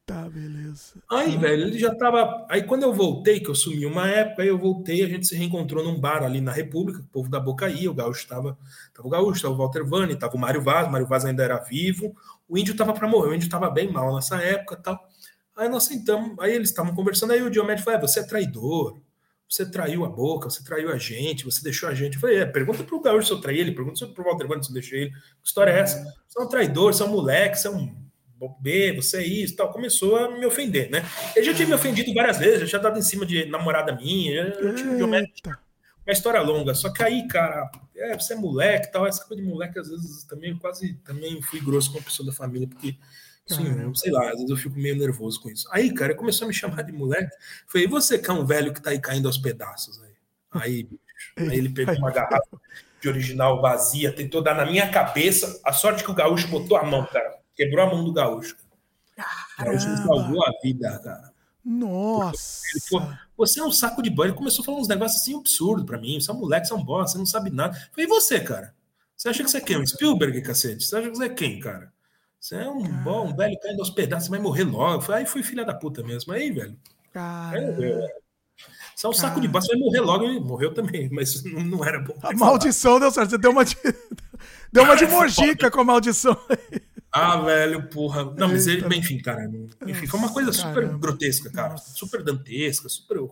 Tá, 0.06 0.26
beleza. 0.30 0.94
Aí, 1.10 1.34
ah. 1.36 1.38
velho, 1.38 1.62
ele 1.64 1.78
já 1.78 1.94
tava. 1.94 2.46
Aí 2.48 2.62
quando 2.62 2.84
eu 2.84 2.94
voltei, 2.94 3.38
que 3.38 3.50
eu 3.50 3.54
sumi 3.54 3.84
uma 3.84 4.08
época, 4.08 4.40
aí 4.40 4.48
eu 4.48 4.56
voltei, 4.56 5.04
a 5.04 5.08
gente 5.08 5.26
se 5.26 5.36
reencontrou 5.36 5.84
num 5.84 6.00
bar 6.00 6.22
ali 6.22 6.40
na 6.40 6.52
República, 6.52 7.00
o 7.00 7.04
povo 7.04 7.28
da 7.28 7.38
boca 7.38 7.68
ia, 7.68 7.90
o 7.90 7.94
Gaúcho 7.94 8.26
tava. 8.26 8.56
Tava 8.94 9.06
o 9.06 9.10
Gaúcho, 9.10 9.42
tava 9.42 9.52
o 9.52 9.58
Walter 9.58 9.84
Vani, 9.84 10.16
tava 10.16 10.34
o 10.34 10.38
Mário 10.38 10.62
Vaz, 10.62 10.88
o 10.88 10.90
Mário 10.90 11.06
Vaz 11.06 11.26
ainda 11.26 11.42
era 11.42 11.58
vivo, 11.58 12.16
o 12.48 12.56
índio 12.56 12.74
tava 12.74 12.94
para 12.94 13.06
morrer, 13.06 13.28
o 13.28 13.34
índio 13.34 13.50
tava 13.50 13.68
bem 13.68 13.92
mal 13.92 14.14
nessa 14.14 14.36
época 14.40 14.76
tal. 14.76 15.06
Aí 15.54 15.68
nós 15.68 15.84
sentamos, 15.84 16.34
aí 16.40 16.54
eles 16.54 16.70
estavam 16.70 16.94
conversando, 16.94 17.34
aí 17.34 17.42
o 17.42 17.50
Diomédio 17.50 17.84
falou: 17.84 17.98
é, 17.98 18.00
você 18.00 18.20
é 18.20 18.22
traidor, 18.22 18.98
você 19.54 19.70
traiu 19.70 20.04
a 20.04 20.08
boca, 20.08 20.50
você 20.50 20.64
traiu 20.64 20.90
a 20.90 20.98
gente, 20.98 21.44
você 21.44 21.62
deixou 21.62 21.88
a 21.88 21.94
gente. 21.94 22.14
Eu 22.14 22.20
falei, 22.20 22.38
é, 22.38 22.44
pergunta 22.44 22.82
pro 22.82 23.00
Gaúcho 23.00 23.28
se 23.28 23.32
eu 23.32 23.40
traí 23.40 23.60
ele, 23.60 23.70
pergunta 23.70 24.04
pro 24.08 24.24
Walter 24.24 24.48
Bando 24.48 24.64
se 24.64 24.70
eu 24.70 24.74
deixei 24.74 25.02
ele. 25.02 25.10
Que 25.10 25.46
história 25.46 25.70
é 25.70 25.78
essa? 25.78 26.04
Você 26.26 26.40
é 26.40 26.42
um 26.42 26.48
traidor, 26.48 26.92
você 26.92 27.02
é 27.04 27.06
um 27.06 27.10
moleque, 27.10 27.56
você 27.56 27.68
é 27.68 27.70
um 27.70 28.04
B, 28.60 28.92
você 28.96 29.18
é 29.18 29.26
isso 29.26 29.54
tal. 29.54 29.72
Começou 29.72 30.16
a 30.16 30.36
me 30.36 30.44
ofender, 30.44 30.90
né? 30.90 31.04
Ele 31.36 31.46
já 31.46 31.54
tinha 31.54 31.68
me 31.68 31.74
ofendido 31.74 32.12
várias 32.12 32.38
vezes, 32.38 32.60
já 32.62 32.66
tinha 32.66 32.80
dado 32.80 32.98
em 32.98 33.02
cima 33.02 33.24
de 33.24 33.46
namorada 33.46 33.94
minha, 33.94 34.42
eu 34.42 34.74
tinha 34.74 34.96
Diomédio. 34.96 35.32
Uma 36.04 36.12
história 36.12 36.40
longa, 36.40 36.74
só 36.74 36.92
que 36.92 37.02
aí, 37.02 37.26
cara, 37.28 37.70
é, 37.96 38.18
você 38.18 38.34
é 38.34 38.36
moleque 38.36 38.92
tal, 38.92 39.06
essa 39.06 39.24
coisa 39.24 39.42
de 39.42 39.48
moleque, 39.48 39.78
às 39.78 39.88
vezes 39.88 40.24
também 40.24 40.54
quase 40.58 40.94
também 41.04 41.40
fui 41.40 41.60
grosso 41.60 41.90
com 41.92 41.98
a 41.98 42.02
pessoa 42.02 42.26
da 42.26 42.32
família, 42.32 42.68
porque 42.68 42.96
Sim, 43.46 43.82
eu, 43.82 43.94
sei 43.94 44.10
lá, 44.10 44.30
às 44.30 44.36
vezes 44.36 44.50
eu 44.50 44.56
fico 44.56 44.78
meio 44.78 44.96
nervoso 44.96 45.40
com 45.40 45.50
isso. 45.50 45.68
Aí, 45.70 45.92
cara, 45.92 46.14
começou 46.14 46.46
a 46.46 46.48
me 46.48 46.54
chamar 46.54 46.82
de 46.82 46.92
moleque. 46.92 47.30
Falei, 47.66 47.86
e 47.86 47.90
você 47.90 48.18
que 48.18 48.30
é 48.30 48.32
um 48.32 48.44
velho 48.44 48.72
que 48.72 48.80
tá 48.80 48.90
aí 48.90 48.98
caindo 48.98 49.26
aos 49.26 49.36
pedaços 49.36 50.02
aí? 50.02 50.14
Aí, 50.52 50.88
aí 51.36 51.58
ele 51.58 51.68
pegou 51.68 51.94
uma 51.96 52.10
garrafa 52.10 52.60
de 53.00 53.08
original 53.08 53.60
vazia, 53.60 54.14
tentou 54.14 54.42
dar 54.42 54.54
na 54.54 54.64
minha 54.64 54.90
cabeça. 54.90 55.60
A 55.62 55.72
sorte 55.72 56.02
que 56.02 56.10
o 56.10 56.14
gaúcho 56.14 56.48
botou 56.48 56.76
a 56.76 56.84
mão, 56.84 57.04
cara. 57.06 57.38
Quebrou 57.54 57.84
a 57.84 57.90
mão 57.90 58.02
do 58.02 58.12
gaúcho. 58.12 58.56
O 59.58 59.64
gaúcho 59.64 59.88
me 59.90 59.96
salvou 59.98 60.42
a 60.42 60.50
vida, 60.62 60.98
cara. 61.00 61.34
Nossa! 61.62 62.62
Falou, 62.90 63.12
você 63.36 63.60
é 63.60 63.64
um 63.64 63.70
saco 63.70 64.02
de 64.02 64.08
banho. 64.10 64.30
Ele 64.30 64.38
começou 64.38 64.62
a 64.62 64.66
falar 64.66 64.78
uns 64.78 64.88
negócios 64.88 65.20
assim 65.20 65.36
absurdos 65.36 65.84
pra 65.84 65.98
mim. 65.98 66.18
Você 66.18 66.30
é 66.30 66.34
um 66.34 66.38
moleque, 66.38 66.66
você 66.66 66.72
é 66.72 66.76
um 66.76 66.84
bosta, 66.84 67.12
você 67.12 67.18
não 67.18 67.26
sabe 67.26 67.50
nada. 67.50 67.74
Falei, 67.92 68.06
e 68.06 68.08
você, 68.08 68.40
cara? 68.40 68.74
Você 69.16 69.28
acha 69.28 69.44
que 69.44 69.50
você 69.50 69.58
é 69.58 69.60
quem? 69.60 69.78
Um 69.78 69.86
Spielberg, 69.86 70.42
cacete? 70.42 70.84
Você 70.84 70.96
acha 70.96 71.10
que 71.10 71.16
você 71.16 71.24
é 71.24 71.28
quem, 71.28 71.60
cara? 71.60 71.93
Você 72.44 72.56
é 72.56 72.68
um 72.68 72.82
Cara. 72.82 72.94
bom, 72.96 73.34
velho 73.34 73.58
caindo 73.58 73.80
aos 73.80 73.88
pedaços, 73.88 74.26
você 74.26 74.30
vai 74.32 74.38
morrer 74.38 74.64
logo. 74.64 75.10
Aí 75.10 75.24
fui 75.24 75.42
filha 75.42 75.64
da 75.64 75.72
puta 75.72 76.02
mesmo. 76.02 76.30
Aí, 76.30 76.50
velho. 76.50 76.76
Cara. 77.10 77.74
Você 78.94 79.06
é 79.06 79.08
um 79.08 79.14
saco 79.14 79.40
de 79.40 79.48
bosta, 79.48 79.72
vai 79.72 79.80
morrer 79.80 80.00
logo. 80.00 80.40
Morreu 80.42 80.74
também, 80.74 81.08
mas 81.10 81.42
não, 81.42 81.62
não 81.62 81.82
era 81.82 81.98
bom. 82.00 82.14
A 82.22 82.34
maldição 82.34 83.00
deu 83.00 83.10
certo. 83.10 83.30
Você 83.30 83.38
deu 83.38 83.50
uma 83.50 83.64
de, 83.64 83.74
deu 84.70 84.84
uma 84.84 84.94
de 84.94 85.06
mojica 85.06 85.70
com 85.70 85.80
a 85.80 85.84
maldição. 85.84 86.36
Ah, 87.10 87.38
velho, 87.38 87.88
porra. 87.88 88.24
Não, 88.36 88.48
mas 88.48 88.66
ele, 88.66 88.94
enfim, 88.94 89.16
cara. 89.22 89.50
Enfim, 89.86 90.06
foi 90.06 90.20
uma 90.20 90.30
coisa 90.30 90.52
super 90.52 90.82
Caramba. 90.82 90.98
grotesca, 90.98 91.50
cara. 91.50 91.78
Super 91.78 92.22
dantesca, 92.22 92.90
super. 92.90 93.26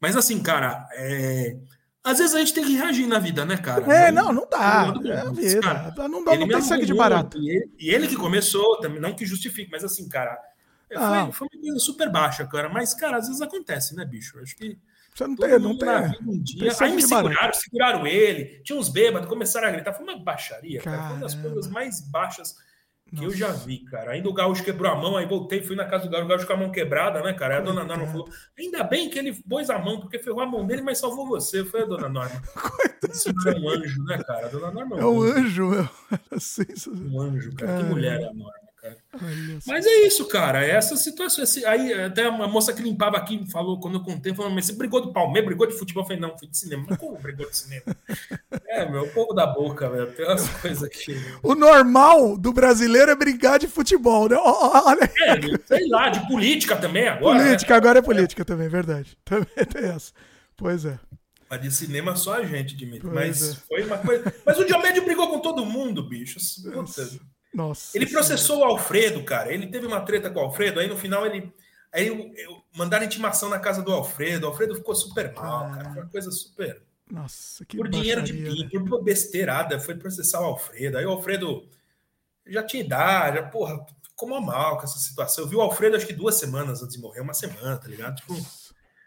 Mas 0.00 0.16
assim, 0.16 0.42
cara, 0.42 0.88
é 0.92 1.54
às 2.02 2.18
vezes 2.18 2.34
a 2.34 2.38
gente 2.38 2.54
tem 2.54 2.64
que 2.64 2.76
reagir 2.76 3.06
na 3.06 3.18
vida, 3.18 3.44
né, 3.44 3.56
cara? 3.56 3.84
É, 3.92 4.10
não, 4.10 4.32
não 4.32 4.48
dá. 4.48 4.94
É 5.04 5.20
a 5.20 5.30
vida. 5.30 5.60
Cara, 5.60 6.08
não 6.08 6.24
dá, 6.24 6.36
não 6.36 6.48
tem 6.48 6.62
sangue 6.62 6.86
de 6.86 6.94
barato. 6.94 7.38
E 7.38 7.50
ele, 7.50 7.70
e 7.78 7.90
ele, 7.90 8.08
que 8.08 8.16
começou, 8.16 8.78
também, 8.80 9.00
não 9.00 9.14
que 9.14 9.26
justifique, 9.26 9.70
mas 9.70 9.84
assim, 9.84 10.08
cara, 10.08 10.38
é, 10.90 10.96
foi, 10.96 11.32
foi, 11.32 11.48
uma 11.52 11.62
coisa 11.62 11.78
super 11.78 12.10
baixa, 12.10 12.46
cara. 12.46 12.68
Mas, 12.68 12.94
cara, 12.94 13.18
às 13.18 13.26
vezes 13.26 13.42
acontece, 13.42 13.94
né, 13.94 14.04
bicho? 14.04 14.38
Acho 14.40 14.56
que. 14.56 14.78
Você 15.14 15.26
não 15.26 15.36
tem, 15.36 15.58
não 15.58 15.76
tem. 15.76 15.88
Um 16.26 16.40
dia, 16.40 16.72
aí 16.80 16.94
me 16.94 17.02
seguraram, 17.02 17.52
seguraram 17.52 18.06
ele, 18.06 18.62
tinha 18.62 18.78
uns 18.78 18.88
bêbados, 18.88 19.28
começaram 19.28 19.68
a 19.68 19.70
gritar. 19.70 19.92
Foi 19.92 20.04
uma 20.04 20.18
baixaria, 20.18 20.80
cara. 20.80 21.02
Foi 21.02 21.12
uma 21.16 21.20
das 21.20 21.34
coisas 21.34 21.66
mais 21.68 22.00
baixas 22.00 22.54
que 23.08 23.22
Nossa. 23.22 23.26
eu 23.26 23.32
já 23.32 23.52
vi, 23.52 23.78
cara. 23.84 24.12
Ainda 24.12 24.28
o 24.28 24.32
Gaúcho 24.32 24.62
quebrou 24.62 24.90
a 24.90 24.94
mão, 24.94 25.16
aí 25.16 25.26
voltei, 25.26 25.62
fui 25.62 25.74
na 25.74 25.84
casa 25.84 26.04
do 26.04 26.10
Gaúcho, 26.10 26.26
o 26.26 26.28
Gaúcho 26.28 26.46
com 26.46 26.52
a 26.52 26.56
mão 26.56 26.70
quebrada, 26.70 27.22
né, 27.22 27.32
cara? 27.32 27.54
Aí 27.54 27.60
a 27.60 27.64
dona 27.64 27.84
Norma 27.84 28.06
falou: 28.06 28.28
ainda 28.58 28.84
bem 28.84 29.08
que 29.08 29.18
ele 29.18 29.34
pôs 29.48 29.70
a 29.70 29.78
mão, 29.78 30.00
porque 30.00 30.18
ferrou 30.18 30.40
a 30.40 30.46
mão 30.46 30.66
dele, 30.66 30.82
mas 30.82 30.98
salvou 30.98 31.26
você. 31.26 31.64
Foi 31.64 31.82
a 31.82 31.86
dona 31.86 32.08
Norma. 32.08 32.42
Isso 33.10 33.30
é 33.30 33.58
um 33.58 33.68
anjo, 33.68 34.04
né, 34.04 34.22
cara? 34.22 34.46
A 34.46 34.50
dona 34.50 34.70
Norma 34.70 34.98
é 34.98 35.04
um 35.04 35.22
anjo, 35.22 35.68
meu. 35.68 35.88
Assim, 36.30 36.64
um 37.10 37.20
anjo, 37.20 37.54
cara. 37.54 37.78
Que 37.78 37.84
mulher 37.84 38.20
é 38.20 38.24
a 38.24 38.32
Norma 38.34 38.67
cara. 38.80 38.96
Mas 39.66 39.86
é 39.86 40.06
isso, 40.06 40.26
cara. 40.26 40.64
É 40.64 40.70
essa 40.70 40.96
situação. 40.96 41.44
Esse, 41.44 41.64
aí 41.64 41.92
até 41.92 42.26
a 42.26 42.30
moça 42.30 42.72
que 42.72 42.82
limpava 42.82 43.16
aqui 43.16 43.44
falou, 43.50 43.78
quando 43.80 43.94
eu 43.94 44.04
contei, 44.04 44.34
falou, 44.34 44.50
mas 44.50 44.66
você 44.66 44.72
brigou 44.72 45.00
do 45.00 45.12
Palmeiras, 45.12 45.46
brigou 45.46 45.66
de 45.66 45.78
futebol? 45.78 46.02
Eu 46.02 46.06
falei, 46.06 46.20
não, 46.20 46.36
fui 46.38 46.48
de 46.48 46.56
cinema. 46.56 46.84
Mas 46.88 46.98
como 46.98 47.18
brigou 47.18 47.48
de 47.48 47.56
cinema? 47.56 47.84
é, 48.68 48.88
meu, 48.88 49.02
o 49.02 49.10
povo 49.10 49.32
da 49.32 49.46
boca, 49.46 49.88
velho. 49.88 50.12
Tem 50.12 50.26
umas 50.26 50.48
coisas 50.60 50.82
aqui. 50.82 51.16
O 51.42 51.54
normal 51.54 52.36
do 52.38 52.52
brasileiro 52.52 53.10
é 53.10 53.16
brigar 53.16 53.58
de 53.58 53.66
futebol, 53.66 54.28
né? 54.28 54.36
Olha. 54.36 55.04
É, 55.04 55.58
sei 55.66 55.88
lá, 55.88 56.08
de 56.08 56.26
política 56.26 56.76
também 56.76 57.08
agora. 57.08 57.38
Né? 57.38 57.44
Política, 57.44 57.74
né? 57.74 57.76
agora 57.76 57.98
é 57.98 58.02
política 58.02 58.44
também, 58.44 58.68
verdade. 58.68 59.16
Também 59.24 59.46
tem 59.72 59.84
essa. 59.84 60.12
Pois 60.56 60.84
é. 60.84 60.98
Mas 61.50 61.62
de 61.62 61.70
cinema 61.70 62.16
só 62.16 62.34
a 62.34 62.44
gente, 62.44 62.76
Dimitri. 62.76 63.08
Mas 63.08 63.42
é. 63.42 63.54
foi 63.68 63.84
uma 63.84 63.98
coisa. 63.98 64.34
Mas 64.44 64.58
o 64.58 64.64
Diomédio 64.64 65.04
brigou 65.04 65.28
com 65.28 65.40
todo 65.40 65.64
mundo, 65.64 66.02
bicho. 66.02 66.38
Puta. 66.62 67.08
Nossa. 67.52 67.96
Ele 67.96 68.06
processou 68.06 68.60
o 68.60 68.64
Alfredo, 68.64 69.24
cara. 69.24 69.52
Ele 69.52 69.66
teve 69.66 69.86
uma 69.86 70.00
treta 70.00 70.30
com 70.30 70.40
o 70.40 70.42
Alfredo, 70.42 70.80
aí 70.80 70.88
no 70.88 70.96
final 70.96 71.26
ele. 71.26 71.52
Aí 71.92 72.06
eu, 72.06 72.32
eu, 72.36 72.62
mandaram 72.76 73.06
intimação 73.06 73.48
na 73.48 73.58
casa 73.58 73.82
do 73.82 73.92
Alfredo. 73.92 74.46
O 74.46 74.50
Alfredo 74.50 74.74
ficou 74.74 74.94
super 74.94 75.32
mal, 75.32 75.66
ah. 75.66 75.70
cara. 75.76 75.92
Foi 75.92 76.02
uma 76.02 76.10
coisa 76.10 76.30
super. 76.30 76.82
Nossa, 77.10 77.64
que 77.64 77.78
Por 77.78 77.88
dinheiro 77.88 78.22
de 78.22 78.34
PIN, 78.34 78.64
né? 78.64 78.86
por 78.86 79.02
besteirada, 79.02 79.80
foi 79.80 79.94
processar 79.94 80.40
o 80.40 80.44
Alfredo. 80.44 80.98
Aí 80.98 81.06
o 81.06 81.10
Alfredo 81.10 81.66
já 82.46 82.62
tinha 82.62 82.82
idade, 82.82 83.38
já, 83.38 83.42
porra, 83.44 83.84
ficou 84.02 84.40
mal 84.40 84.76
com 84.76 84.84
essa 84.84 84.98
situação. 84.98 85.44
Eu 85.44 85.48
vi 85.48 85.56
o 85.56 85.60
Alfredo 85.60 85.96
acho 85.96 86.06
que 86.06 86.12
duas 86.12 86.34
semanas 86.34 86.82
antes 86.82 86.96
de 86.96 87.02
morrer, 87.02 87.20
uma 87.20 87.32
semana, 87.32 87.78
tá 87.78 87.88
ligado? 87.88 88.16
Tipo, 88.16 88.34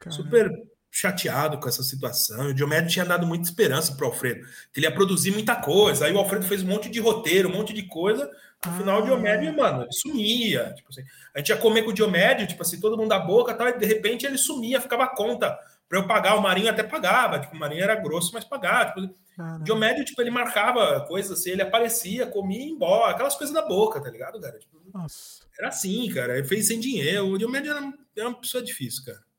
super 0.10 0.50
chateado 0.92 1.58
com 1.58 1.70
essa 1.70 1.82
situação. 1.82 2.48
O 2.48 2.54
Diomédio 2.54 2.90
tinha 2.90 3.06
dado 3.06 3.26
muita 3.26 3.46
esperança 3.46 3.96
para 3.96 4.06
o 4.06 4.10
Alfredo, 4.10 4.46
que 4.74 4.80
ele 4.80 4.86
ia 4.86 4.94
produzir 4.94 5.32
muita 5.32 5.56
coisa. 5.56 6.06
Aí 6.06 6.14
o 6.14 6.18
Alfredo 6.18 6.46
fez 6.46 6.62
um 6.62 6.68
monte 6.68 6.90
de 6.90 7.00
roteiro, 7.00 7.48
um 7.48 7.54
monte 7.54 7.74
de 7.74 7.84
coisa. 7.84 8.26
No 8.66 8.72
ah. 8.72 8.78
final, 8.78 9.02
o 9.02 9.06
Diomédio, 9.06 9.56
mano, 9.56 9.84
ele 9.84 9.94
sumia. 9.94 10.74
Tipo 10.76 10.90
assim, 10.90 11.04
a 11.34 11.40
gente 11.40 11.50
ia 11.50 11.58
comer 11.58 11.84
com 11.84 11.92
o 11.92 11.94
Diomédio, 11.94 12.46
tipo 12.46 12.62
assim, 12.62 12.80
todo 12.80 12.98
mundo 12.98 13.10
da 13.10 13.20
boca 13.20 13.54
tal, 13.54 13.70
e 13.70 13.78
de 13.78 13.86
repente 13.86 14.26
ele 14.26 14.38
sumia, 14.38 14.82
ficava 14.82 15.06
a 15.06 15.16
conta 15.16 15.58
para 15.88 15.98
eu 15.98 16.06
pagar. 16.06 16.36
O 16.36 16.42
Marinho 16.42 16.70
até 16.70 16.84
pagava, 16.84 17.40
tipo, 17.40 17.56
o 17.56 17.60
Marinho 17.60 17.84
era 17.84 17.96
grosso, 17.96 18.32
mas 18.34 18.44
pagava. 18.44 18.92
Tipo, 18.92 19.16
o 19.38 19.64
Diomédio, 19.64 20.04
tipo, 20.04 20.22
ele 20.22 20.30
marcava 20.30 21.06
coisas 21.08 21.40
assim, 21.40 21.52
ele 21.52 21.62
aparecia, 21.62 22.28
comia 22.28 22.60
e 22.60 22.68
ia 22.68 22.72
embora, 22.72 23.12
aquelas 23.12 23.36
coisas 23.36 23.54
da 23.54 23.62
boca, 23.62 24.02
tá 24.02 24.10
ligado, 24.10 24.42
cara? 24.42 24.60
Tipo, 24.60 24.82
era 25.58 25.70
assim, 25.70 26.10
cara, 26.14 26.38
ele 26.38 26.48
fez 26.48 26.68
sem 26.68 26.82
dinheiro. 26.82 27.28
O 27.28 27.38
Diomédio 27.38 27.72
era, 27.72 27.94
era 28.18 28.28
uma 28.28 28.40
pessoa 28.40 28.62
difícil, 28.62 29.06
cara. 29.06 29.31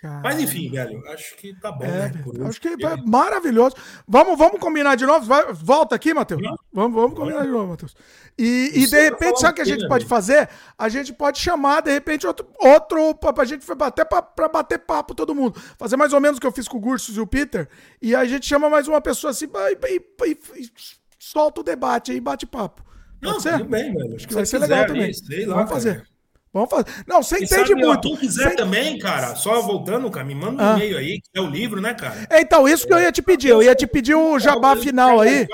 Caramba. 0.00 0.22
Mas 0.24 0.40
enfim, 0.40 0.70
velho, 0.70 1.06
acho 1.08 1.36
que 1.36 1.52
tá 1.60 1.70
bom, 1.70 1.84
é, 1.84 2.08
né? 2.08 2.12
acho 2.48 2.58
que 2.58 2.68
é 2.68 2.96
maravilhoso. 3.04 3.76
Vamos, 4.08 4.38
vamos 4.38 4.58
combinar 4.58 4.94
de 4.94 5.04
novo? 5.04 5.26
Vai, 5.26 5.52
volta 5.52 5.94
aqui, 5.94 6.14
Matheus. 6.14 6.40
Vamos, 6.72 6.98
vamos 6.98 7.18
combinar 7.18 7.44
de 7.44 7.50
novo, 7.50 7.68
Matheus. 7.68 7.94
E, 8.38 8.70
e 8.74 8.86
de 8.86 8.98
repente, 8.98 9.40
sabe 9.40 9.52
o 9.52 9.54
que 9.56 9.60
a 9.60 9.66
gente 9.66 9.86
pode 9.86 10.06
fazer? 10.06 10.48
A 10.78 10.88
gente 10.88 11.12
pode 11.12 11.38
chamar, 11.38 11.82
de 11.82 11.92
repente, 11.92 12.26
outro, 12.26 12.48
outro 12.58 13.14
pra 13.14 13.44
gente 13.44 13.66
bater 13.74 14.06
pra, 14.06 14.22
pra 14.22 14.48
bater 14.48 14.78
papo 14.78 15.14
todo 15.14 15.34
mundo. 15.34 15.60
Fazer 15.78 15.98
mais 15.98 16.14
ou 16.14 16.20
menos 16.20 16.38
o 16.38 16.40
que 16.40 16.46
eu 16.46 16.52
fiz 16.52 16.66
com 16.66 16.78
o 16.78 16.80
Gursus 16.80 17.18
e 17.18 17.20
o 17.20 17.26
Peter. 17.26 17.68
E 18.00 18.14
a 18.14 18.24
gente 18.24 18.46
chama 18.46 18.70
mais 18.70 18.88
uma 18.88 19.02
pessoa 19.02 19.32
assim 19.32 19.48
e, 19.86 19.96
e, 20.26 20.30
e, 20.62 20.70
solta 21.18 21.60
o 21.60 21.64
debate 21.64 22.10
aí, 22.10 22.20
bate 22.20 22.46
papo. 22.46 22.82
Pode 23.20 23.34
Não, 23.34 23.38
ser? 23.38 23.58
tudo 23.58 23.68
bem, 23.68 23.92
velho. 23.92 24.16
Acho 24.16 24.26
que 24.26 24.32
vai 24.32 24.46
ser 24.46 24.58
legal 24.60 24.86
também. 24.86 25.12
Lá, 25.46 25.56
Vamos 25.56 25.70
fazer. 25.70 26.09
Vamos 26.52 26.68
fazer. 26.68 26.86
Não, 27.06 27.22
você 27.22 27.36
entende 27.36 27.68
sabe, 27.68 27.74
muito. 27.76 28.08
Quem 28.08 28.16
quiser 28.16 28.56
também, 28.56 28.98
cara, 28.98 29.36
só 29.36 29.60
voltando, 29.62 30.10
cara, 30.10 30.26
me 30.26 30.34
manda 30.34 30.62
um 30.62 30.66
ah. 30.66 30.76
e-mail 30.76 30.98
aí, 30.98 31.20
que 31.20 31.30
é 31.34 31.40
o 31.40 31.46
livro, 31.46 31.80
né, 31.80 31.94
cara? 31.94 32.26
É, 32.28 32.40
então, 32.40 32.68
isso 32.68 32.86
que 32.86 32.92
eu 32.92 33.00
ia 33.00 33.12
te 33.12 33.22
pedir. 33.22 33.48
Eu 33.48 33.62
ia 33.62 33.74
te 33.74 33.86
pedir 33.86 34.14
o 34.16 34.38
jabá 34.38 34.76
final 34.76 35.20
aí. 35.20 35.46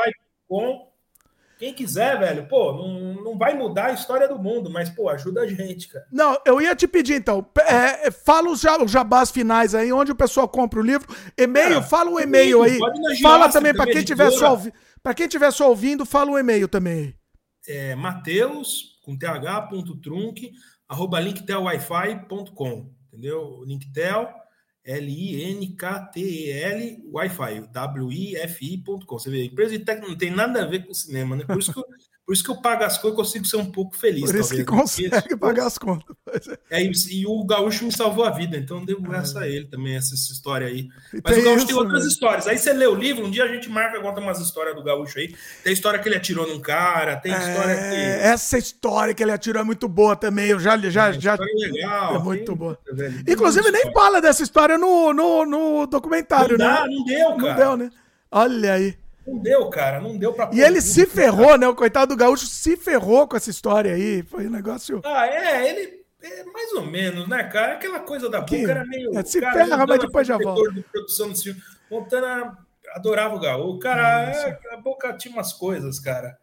Com 0.49 0.87
quem 1.59 1.75
quiser, 1.75 2.19
velho, 2.19 2.47
pô, 2.49 2.73
não, 2.73 3.23
não 3.23 3.39
vai 3.39 3.55
mudar 3.55 3.87
a 3.87 3.93
história 3.93 4.27
do 4.27 4.39
mundo, 4.39 4.71
mas, 4.71 4.89
pô, 4.89 5.09
ajuda 5.11 5.43
a 5.43 5.47
gente, 5.47 5.89
cara. 5.89 6.07
Não, 6.11 6.39
eu 6.47 6.63
ia 6.63 6.75
te 6.75 6.89
pedir, 6.89 7.15
então, 7.15 7.47
é, 7.61 8.09
é 8.09 8.11
fala 8.11 8.51
os, 8.51 8.63
jabás 8.91 9.31
finais 9.31 9.75
aí, 9.75 9.93
onde 9.93 10.13
o 10.13 10.17
pessoal 10.17 10.49
compra 10.49 10.81
o 10.81 10.83
livro. 10.83 11.15
E-mail, 11.37 11.83
fala 11.83 12.11
o 12.11 12.19
e-mail 12.19 12.63
aí. 12.63 12.79
Fala 13.21 13.51
também, 13.51 13.75
para 13.75 13.91
quem, 13.91 14.03
tiver 14.03 14.31
só, 14.31 14.59
quem 15.15 15.29
tiver 15.29 15.51
só 15.51 15.69
ouvindo, 15.69 16.07
fala 16.07 16.31
o 16.31 16.39
e-mail 16.39 16.69
também. 16.69 17.15
É, 17.69 17.95
Mateus 17.95 18.97
com 19.07 19.17
th.trunk, 19.17 20.53
arroba 20.89 21.21
linktelwifi.com, 21.21 22.93
entendeu? 23.09 23.63
Linktel, 23.65 24.29
L-I-N-K-T-E-L, 24.85 26.79
Wi-Fi, 27.13 27.69
W-I-F-I.com. 27.73 29.19
Você 29.19 29.31
vê, 29.31 29.45
empresa 29.45 29.77
de 29.77 29.85
técnica 29.85 30.09
não 30.09 30.17
tem 30.17 30.31
nada 30.31 30.63
a 30.63 30.67
ver 30.67 30.87
com 30.87 30.95
cinema, 30.95 31.35
né? 31.37 31.45
Por 31.45 31.59
isso 31.59 31.73
que 31.73 31.81
por 32.27 32.33
isso 32.33 32.43
que 32.43 32.51
eu 32.51 32.57
pago 32.57 32.83
as 32.83 32.99
coisas 32.99 33.17
e 33.17 33.23
consigo 33.23 33.45
ser 33.45 33.57
um 33.57 33.71
pouco 33.71 33.97
feliz. 33.97 34.25
Por 34.25 34.35
isso 34.35 34.49
talvez, 34.49 34.67
que 34.67 34.73
né? 34.73 34.79
consegue 34.81 35.31
né? 35.31 35.37
pagar 35.37 35.67
as 35.67 35.79
contas. 35.79 36.17
É, 36.69 36.83
e, 36.83 36.91
e, 37.11 37.25
o 37.25 37.45
Gaúcho 37.45 37.85
me 37.85 37.93
salvou 37.93 38.25
a 38.25 38.31
vida, 38.31 38.57
então 38.57 38.85
devo 38.85 39.15
é. 39.15 39.19
essa 39.19 39.41
a 39.41 39.49
ele 39.49 39.67
também, 39.67 39.95
essa, 39.95 40.13
essa 40.13 40.33
história 40.33 40.67
aí. 40.67 40.89
Mas 41.23 41.39
o 41.39 41.43
Gaúcho 41.43 41.59
isso, 41.59 41.67
tem 41.69 41.77
outras 41.77 42.03
né? 42.03 42.09
histórias. 42.09 42.49
Aí 42.49 42.59
você 42.59 42.73
lê 42.73 42.85
o 42.85 42.97
livro, 42.97 43.25
um 43.25 43.31
dia 43.31 43.45
a 43.45 43.49
gente 43.49 43.69
marca, 43.69 44.01
conta 44.01 44.21
umas 44.21 44.41
histórias 44.41 44.75
do 44.75 44.83
Gaúcho 44.83 45.21
aí. 45.21 45.37
Tem 45.63 45.73
história 45.73 46.01
que 46.01 46.09
ele 46.09 46.17
atirou 46.17 46.49
num 46.49 46.59
cara, 46.59 47.15
tem 47.15 47.31
história 47.31 47.73
é, 47.73 47.91
que. 47.91 48.27
Essa 48.27 48.59
história 48.59 49.15
que 49.15 49.23
ele 49.23 49.31
atirou 49.31 49.63
é 49.63 49.65
muito 49.65 49.87
boa 49.87 50.17
também. 50.17 50.49
Eu 50.49 50.59
já. 50.59 50.77
já, 50.79 51.11
é, 51.11 51.13
já... 51.13 51.39
legal. 51.39 52.17
É 52.17 52.19
muito 52.19 52.57
boa. 52.57 52.77
Velho, 52.93 53.23
Inclusive, 53.29 53.71
nem 53.71 53.93
fala 53.93 54.21
dessa 54.21 54.43
história 54.43 54.77
no, 54.77 55.13
no, 55.13 55.47
no 55.47 55.87
documentário, 55.87 56.59
não 56.59 56.67
né? 56.67 56.75
Dá, 56.75 56.87
não 56.89 57.05
deu, 57.05 57.37
cara. 57.37 57.39
Não 57.39 57.55
deu, 57.55 57.77
né? 57.77 57.91
Olha 58.33 58.73
aí. 58.73 59.06
Não 59.27 59.39
deu, 59.39 59.69
cara, 59.69 60.01
não 60.01 60.17
deu 60.17 60.33
pra. 60.33 60.51
E 60.53 60.61
ele 60.61 60.81
se 60.81 61.05
ferrou, 61.05 61.47
cara. 61.47 61.59
né? 61.59 61.69
O 61.69 61.75
coitado 61.75 62.15
do 62.15 62.19
Gaúcho 62.19 62.47
se 62.47 62.77
ferrou 62.77 63.27
com 63.27 63.37
essa 63.37 63.51
história 63.51 63.93
aí. 63.93 64.23
Foi 64.23 64.47
um 64.47 64.51
negócio. 64.51 65.01
Ah, 65.05 65.27
é, 65.27 65.69
ele. 65.69 66.07
É 66.23 66.45
mais 66.45 66.73
ou 66.73 66.87
menos, 66.87 67.29
né, 67.29 67.45
cara? 67.45 67.75
Aquela 67.75 68.01
coisa 68.01 68.29
da 68.29 68.41
boca 68.41 68.57
era 68.57 68.85
meio. 68.85 69.17
É, 69.19 69.23
se 69.25 69.41
cara, 69.41 69.65
ferra, 69.65 69.87
mas 69.87 70.01
depois 70.01 70.27
já 70.27 70.39
volta. 70.39 70.73
De 70.73 70.83
produção 70.83 71.29
desse 71.29 71.45
filme. 71.45 71.61
Montana 71.91 72.57
adorava 72.95 73.35
o 73.35 73.41
Gaúcho. 73.41 73.79
Cara, 73.81 74.31
é, 74.31 74.59
a 74.73 74.77
boca 74.77 75.13
tinha 75.17 75.35
umas 75.35 75.53
coisas, 75.53 75.99
cara. 75.99 76.39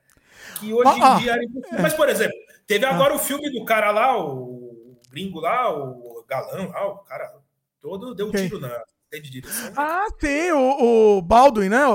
Que 0.60 0.74
hoje 0.74 0.92
ah, 1.02 1.16
em 1.16 1.22
dia. 1.22 1.36
É. 1.72 1.82
Mas, 1.82 1.94
por 1.94 2.10
exemplo, 2.10 2.38
teve 2.68 2.86
agora 2.86 3.14
ah. 3.14 3.16
o 3.16 3.20
filme 3.20 3.50
do 3.50 3.66
cara 3.66 3.92
lá, 3.92 4.18
o 4.18 4.98
gringo 5.10 5.40
lá, 5.40 5.74
o 5.74 6.24
galão 6.28 6.70
lá, 6.70 6.88
o 6.88 6.98
cara 7.00 7.34
todo 7.82 8.14
deu 8.14 8.28
um 8.28 8.32
tiro 8.32 8.60
na 8.60 8.84
de 9.22 9.30
direção. 9.30 9.74
Ah, 9.76 10.06
tem, 10.20 10.52
o, 10.52 11.18
o 11.18 11.22
Baldwin, 11.22 11.70
né? 11.70 11.86
O, 11.86 11.92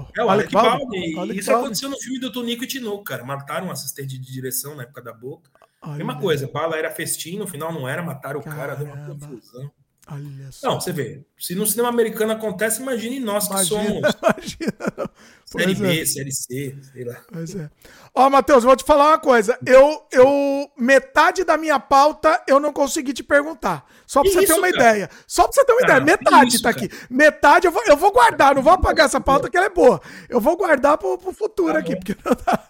o 0.00 0.06
é, 0.16 0.24
o 0.24 0.30
Alec, 0.30 0.54
Alec 0.56 0.68
Baldwin. 0.78 1.14
Baldwin. 1.14 1.36
Isso 1.36 1.50
Baldwin. 1.50 1.64
aconteceu 1.66 1.90
no 1.90 1.98
filme 1.98 2.18
do 2.20 2.32
Tonico 2.32 2.64
e 2.64 2.66
Tinoco, 2.66 3.04
cara. 3.04 3.24
Mataram 3.24 3.68
um 3.68 3.70
assistente 3.70 4.18
de 4.18 4.32
direção 4.32 4.74
na 4.74 4.82
época 4.84 5.02
da 5.02 5.12
boca. 5.12 5.50
Olha 5.82 5.96
Mesma 5.96 6.18
coisa, 6.18 6.48
bala 6.48 6.76
era 6.76 6.90
festim, 6.90 7.38
no 7.38 7.46
final 7.46 7.72
não 7.72 7.88
era, 7.88 8.02
mataram 8.02 8.40
Caramba. 8.40 8.56
o 8.56 8.66
cara, 8.66 8.74
deu 8.76 8.86
uma 8.86 9.06
confusão. 9.06 9.70
Olha 10.08 10.52
só. 10.52 10.68
Não, 10.68 10.80
você 10.80 10.92
vê. 10.92 11.20
Se 11.36 11.54
no 11.56 11.66
cinema 11.66 11.88
americano 11.88 12.32
acontece, 12.32 12.80
imagine 12.80 13.18
nós 13.18 13.48
que 13.48 13.54
imagina, 13.54 13.82
somos. 13.82 14.14
Imagina. 14.22 15.10
Série 15.44 15.74
B, 15.74 16.00
é. 16.00 16.06
Série 16.06 16.32
C, 16.32 16.76
sei 16.92 17.04
lá. 17.04 17.16
Pois 17.32 17.54
é. 17.56 17.68
Ó, 18.14 18.30
Matheus, 18.30 18.62
vou 18.62 18.76
te 18.76 18.84
falar 18.84 19.08
uma 19.08 19.18
coisa. 19.18 19.58
Eu, 19.66 20.06
eu, 20.12 20.70
metade 20.78 21.44
da 21.44 21.56
minha 21.56 21.80
pauta 21.80 22.40
eu 22.46 22.60
não 22.60 22.72
consegui 22.72 23.12
te 23.12 23.22
perguntar. 23.22 23.84
Só 24.06 24.20
pra 24.20 24.30
que 24.30 24.36
você 24.36 24.44
isso, 24.44 24.54
ter 24.54 24.58
uma 24.58 24.72
cara? 24.72 24.90
ideia. 24.90 25.10
Só 25.26 25.42
pra 25.44 25.52
você 25.52 25.64
ter 25.64 25.72
uma 25.72 25.80
cara, 25.80 26.02
ideia. 26.02 26.18
Metade 26.18 26.54
isso, 26.54 26.62
tá 26.62 26.70
aqui. 26.70 26.88
Cara? 26.88 27.06
Metade 27.10 27.66
eu 27.66 27.72
vou, 27.72 27.82
eu 27.86 27.96
vou 27.96 28.12
guardar, 28.12 28.54
não 28.54 28.62
vou 28.62 28.72
apagar 28.72 29.06
essa 29.06 29.20
pauta 29.20 29.50
que 29.50 29.56
ela 29.56 29.66
é 29.66 29.70
boa. 29.70 30.00
Eu 30.28 30.40
vou 30.40 30.56
guardar 30.56 30.98
pro, 30.98 31.18
pro 31.18 31.32
futuro 31.32 31.72
tá 31.72 31.78
aqui, 31.80 31.96
porque 31.96 32.16
não 32.24 32.32
dá. 32.32 32.66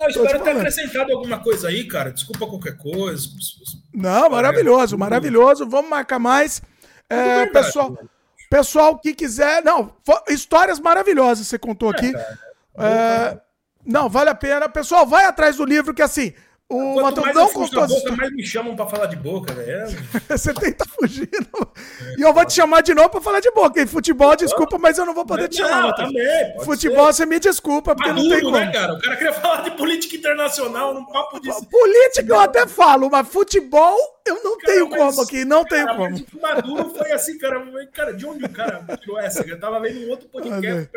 Eu 0.00 0.08
espero 0.08 0.42
ter 0.42 0.50
acrescentado 0.50 1.12
alguma 1.12 1.38
coisa 1.40 1.68
aí, 1.68 1.84
cara. 1.84 2.12
Desculpa 2.12 2.46
qualquer 2.46 2.76
coisa. 2.76 3.28
Não, 3.94 4.30
maravilhoso, 4.30 4.98
maravilhoso. 4.98 5.66
Vamos 5.66 5.90
marcar 5.90 6.18
mais. 6.18 6.60
É, 7.08 7.44
verdade, 7.44 7.52
pessoal, 7.52 7.98
pessoal 8.50 8.98
que 8.98 9.14
quiser. 9.14 9.62
Não, 9.62 9.94
histórias 10.28 10.78
maravilhosas 10.78 11.46
você 11.46 11.58
contou 11.58 11.92
é, 11.92 11.96
aqui. 11.96 12.12
É, 12.78 13.40
não, 13.84 14.08
vale 14.08 14.28
a 14.28 14.34
pena. 14.34 14.68
Pessoal, 14.68 15.06
vai 15.06 15.24
atrás 15.24 15.56
do 15.56 15.64
livro 15.64 15.94
que 15.94 16.02
assim. 16.02 16.34
O 16.68 17.00
Matheus 17.00 17.32
não 17.32 17.48
contou 17.52 17.86
boca, 17.86 18.12
mais 18.16 18.32
me 18.32 18.44
chamam 18.44 18.74
para 18.74 18.86
falar 18.86 19.06
de 19.06 19.14
boca, 19.14 19.54
velho. 19.54 19.86
Você 20.28 20.52
tenta 20.52 20.84
fugir. 20.98 21.28
É, 21.32 22.14
e 22.18 22.22
eu 22.22 22.34
vou 22.34 22.44
te 22.44 22.54
chamar 22.54 22.80
de 22.80 22.92
novo 22.92 23.08
para 23.08 23.20
falar 23.20 23.38
de 23.38 23.52
boca. 23.52 23.80
E 23.80 23.86
futebol, 23.86 24.34
desculpa, 24.34 24.76
mas 24.76 24.98
eu 24.98 25.06
não 25.06 25.14
vou 25.14 25.24
poder 25.24 25.46
te 25.48 25.58
chamar. 25.58 25.82
Não, 25.82 25.94
também, 25.94 26.64
futebol, 26.64 27.06
ser. 27.06 27.18
você 27.18 27.26
me 27.26 27.38
desculpa, 27.38 27.94
porque 27.94 28.10
Maduro, 28.10 28.28
não 28.28 28.34
tem 28.34 28.44
como. 28.44 28.58
Né, 28.58 28.72
cara? 28.72 28.94
O 28.94 29.00
cara 29.00 29.16
queria 29.16 29.32
falar 29.32 29.60
de 29.62 29.70
política 29.76 30.16
internacional 30.16 30.92
num 30.92 31.04
papo 31.04 31.38
de. 31.38 31.48
Política 31.70 32.32
eu 32.32 32.40
até 32.40 32.66
falo, 32.66 33.08
mas 33.08 33.28
futebol 33.28 33.96
eu 34.26 34.42
não 34.42 34.58
cara, 34.58 34.72
tenho 34.72 34.88
como 34.88 35.22
aqui, 35.22 35.44
não 35.44 35.64
cara, 35.64 35.86
tenho 35.86 35.96
como. 35.96 36.42
Maduro 36.42 36.90
foi 36.90 37.12
assim, 37.12 37.38
cara. 37.38 37.64
Cara, 37.92 38.12
de 38.12 38.26
onde 38.26 38.44
o 38.44 38.48
cara 38.48 38.84
tirou 39.00 39.20
essa? 39.20 39.46
Eu 39.46 39.60
tava 39.60 39.78
vendo 39.78 40.04
um 40.04 40.10
outro 40.10 40.28
podcast. 40.28 40.90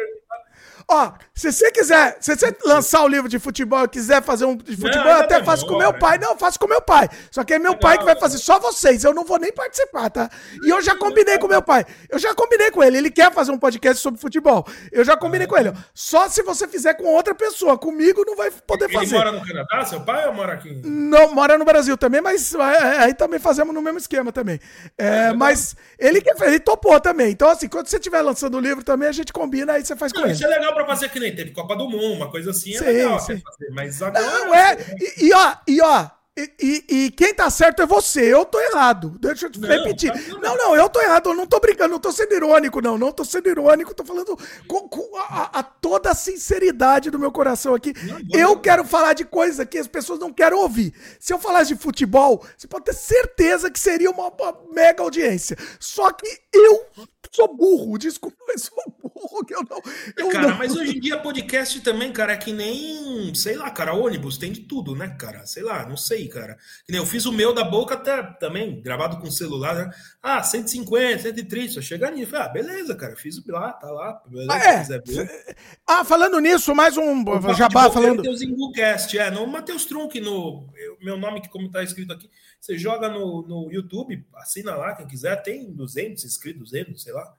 Ó, 0.92 1.12
se 1.36 1.52
você 1.52 1.72
quiser, 1.72 2.18
se 2.20 2.36
você 2.36 2.56
lançar 2.66 3.04
o 3.04 3.08
livro 3.08 3.30
de 3.30 3.38
futebol 3.38 3.84
e 3.84 3.88
quiser 3.88 4.24
fazer 4.24 4.46
um 4.46 4.58
de 4.58 4.76
futebol, 4.76 5.06
não, 5.06 5.12
eu 5.12 5.20
até 5.20 5.44
faço 5.44 5.68
com 5.68 5.78
meu 5.78 5.94
pai. 5.94 6.18
Não, 6.18 6.36
faço 6.36 6.60
com 6.60 6.68
meu 6.68 6.82
pai. 6.82 7.08
Só 7.30 7.44
que 7.44 7.54
é 7.54 7.60
meu 7.60 7.78
pai 7.78 8.00
que 8.00 8.04
vai 8.04 8.16
fazer 8.16 8.40
só 8.40 8.60
vocês. 8.60 9.04
Eu 9.04 9.14
não 9.14 9.24
vou 9.24 9.38
nem 9.38 9.54
participar, 9.54 10.10
tá? 10.10 10.28
E 10.64 10.70
eu 10.70 10.82
já 10.82 10.96
combinei 10.96 11.38
com 11.38 11.48
meu 11.48 11.62
pai. 11.62 11.86
Eu 12.10 12.18
já 12.18 12.34
combinei 12.34 12.72
com 12.72 12.84
ele. 12.84 12.98
Ele 12.98 13.12
quer 13.12 13.32
fazer 13.32 13.52
um 13.52 13.60
podcast 13.60 14.02
sobre 14.02 14.20
futebol. 14.20 14.66
Eu 14.92 15.06
já 15.06 15.16
combinei 15.16 15.46
com 15.46 15.56
ele. 15.56 15.72
Só 15.94 16.28
se 16.28 16.42
você 16.42 16.68
fizer 16.68 16.96
com 16.96 17.04
outra 17.04 17.36
pessoa. 17.36 17.78
Comigo 17.78 18.24
não 18.26 18.36
vai 18.36 18.50
poder 18.50 18.92
fazer. 18.92 19.16
Ele 19.16 19.24
mora 19.24 19.32
no 19.32 19.46
Canadá, 19.46 19.86
seu 19.86 20.02
pai, 20.02 20.28
ou 20.28 20.34
mora 20.34 20.54
aqui? 20.54 20.82
Não, 20.84 21.36
mora 21.36 21.56
no 21.56 21.66
Brasil 21.66 21.96
também, 21.98 22.20
mas 22.20 22.56
é, 22.56 22.58
é, 22.58 22.98
aí 23.04 23.14
também 23.14 23.40
fazemos 23.40 23.76
no 23.76 23.82
mesmo 23.82 24.00
esquema 24.00 24.32
também. 24.32 24.60
É, 24.98 25.34
mas 25.34 25.76
ele 26.00 26.20
quer, 26.20 26.36
ele 26.48 26.60
topou 26.60 27.00
também. 27.00 27.30
Então, 27.30 27.48
assim, 27.48 27.70
quando 27.70 27.88
você 27.88 27.98
estiver 27.98 28.22
lançando 28.22 28.58
o 28.58 28.60
livro 28.60 28.84
também, 28.84 29.08
a 29.08 29.12
gente 29.12 29.32
combina, 29.32 29.74
aí 29.74 29.86
você 29.86 29.96
faz 29.96 30.12
com 30.12 30.22
ele. 30.22 30.32
Isso 30.32 30.46
é 30.46 30.48
legal 30.48 30.79
pra 30.86 30.96
fazer 30.96 31.10
que 31.10 31.20
nem 31.20 31.36
teve 31.36 31.52
Copa 31.52 31.76
do 31.76 31.90
Mundo, 31.90 32.14
uma 32.14 32.32
coisa 32.32 32.52
assim, 32.52 32.76
é 32.76 32.78
sim, 32.78 32.86
legal 32.86 33.20
sim. 33.20 33.40
fazer, 33.40 33.70
mas 33.72 34.02
agora... 34.02 34.26
Não, 34.26 34.56
é, 34.56 34.78
e, 35.00 35.28
e 35.28 35.34
ó, 35.34 35.56
e 35.68 35.82
ó, 35.82 36.10
e, 36.38 36.54
e, 36.62 36.86
e, 36.96 37.12
quem 37.12 37.34
tá 37.34 37.50
certo 37.50 37.82
é 37.82 37.86
você, 37.86 38.34
eu 38.34 38.46
tô 38.46 38.58
errado. 38.62 39.18
Deixa 39.20 39.48
eu 39.48 39.52
te 39.52 39.60
não, 39.60 39.68
repetir. 39.68 40.10
Tá 40.10 40.40
não, 40.40 40.56
não, 40.56 40.76
eu 40.76 40.88
tô 40.88 41.02
errado, 41.02 41.32
eu 41.32 41.36
não 41.36 41.46
tô 41.46 41.60
brincando, 41.60 41.90
não 41.90 42.00
tô 42.00 42.14
sendo 42.14 42.34
irônico, 42.34 42.82
não. 42.82 42.98
Não 42.98 43.12
tô 43.12 43.26
sendo 43.26 43.50
irônico, 43.50 43.94
tô 43.94 44.06
falando 44.06 44.38
com, 44.66 44.88
com 44.88 45.18
a, 45.18 45.60
a, 45.60 45.64
toda 45.64 46.12
a 46.12 46.16
sinceridade 46.16 47.12
do 47.12 47.20
meu 47.20 47.32
coração 47.32 47.76
aqui. 47.76 47.94
Não, 48.04 48.20
eu 48.32 48.50
não. 48.50 48.62
quero 48.62 48.86
falar 48.86 49.14
de 49.14 49.26
coisas 49.26 49.68
que 49.68 49.78
as 49.78 49.88
pessoas 49.88 50.20
não 50.20 50.32
querem 50.32 50.58
ouvir. 50.58 50.94
Se 51.20 51.34
eu 51.34 51.40
falasse 51.40 51.76
de 51.76 51.82
futebol, 51.82 52.46
você 52.58 52.68
pode 52.68 52.86
ter 52.86 52.94
certeza 52.94 53.70
que 53.70 53.80
seria 53.80 54.10
uma, 54.10 54.30
uma 54.30 54.58
mega 54.74 55.04
audiência. 55.04 55.58
Só 55.78 56.10
que 56.14 56.26
eu 56.54 56.86
sou 57.32 57.56
burro, 57.56 57.98
desculpa, 57.98 58.38
mas 58.48 58.64
sou 58.64 58.84
burro 59.02 59.46
que 59.46 59.54
eu 59.54 59.64
não. 59.70 59.82
Eu 60.18 60.30
cara, 60.30 60.50
não... 60.50 60.58
mas 60.58 60.76
hoje 60.76 60.98
em 60.98 61.00
dia 61.00 61.18
podcast 61.18 61.80
também, 61.82 62.12
cara, 62.12 62.34
é 62.34 62.38
que 62.38 62.52
nem, 62.52 63.34
sei 63.36 63.56
lá, 63.56 63.70
cara, 63.72 63.94
ônibus 63.94 64.38
tem 64.38 64.52
de 64.52 64.62
tudo, 64.62 64.96
né, 64.96 65.16
cara? 65.20 65.46
Sei 65.46 65.64
lá, 65.64 65.88
não 65.88 65.98
sei, 65.98 66.28
cara. 66.28 66.58
Que 66.86 66.92
nem 66.92 67.00
eu 67.00 67.06
fiz 67.06 67.26
o 67.26 67.32
meu 67.32 67.54
da 67.54 67.64
boca 67.64 67.96
até, 67.96 68.24
também, 68.40 68.82
gravado 68.82 69.18
com 69.18 69.30
celular, 69.30 69.76
né? 69.76 69.92
Ah, 70.22 70.44
150, 70.44 71.22
130, 71.24 71.74
só 71.74 71.82
chegar 71.82 72.12
nisso. 72.12 72.36
Ah, 72.36 72.48
beleza, 72.48 72.96
cara, 72.96 73.16
fiz 73.16 73.44
lá, 73.48 73.74
tá 73.74 73.90
lá. 73.92 74.22
Beleza, 74.28 74.54
ah, 74.54 75.22
é. 75.22 75.56
ah, 75.88 76.04
falando 76.04 76.40
nisso, 76.40 76.74
mais 76.74 76.98
um 76.98 77.24
o 77.24 77.54
jabá 77.54 77.90
falando. 77.90 78.18
Matheus 78.18 78.42
Ingucast, 78.42 79.18
é, 79.18 79.32
no 79.32 79.46
Matheus 79.48 79.86
Trunk, 79.86 80.20
no 80.20 80.68
meu 81.02 81.18
nome, 81.18 81.42
que 81.42 81.50
como 81.50 81.70
tá 81.70 81.84
escrito 81.84 82.14
aqui, 82.14 82.30
você 82.60 82.78
joga 82.78 83.10
no, 83.10 83.42
no 83.48 83.72
YouTube, 83.72 84.26
assina 84.36 84.76
lá, 84.76 84.96
quem 84.96 85.08
quiser, 85.08 85.42
tem 85.42 85.72
200 85.72 86.24
inscritos, 86.26 86.72
200, 86.72 87.02
sei 87.02 87.14
lá. 87.14 87.34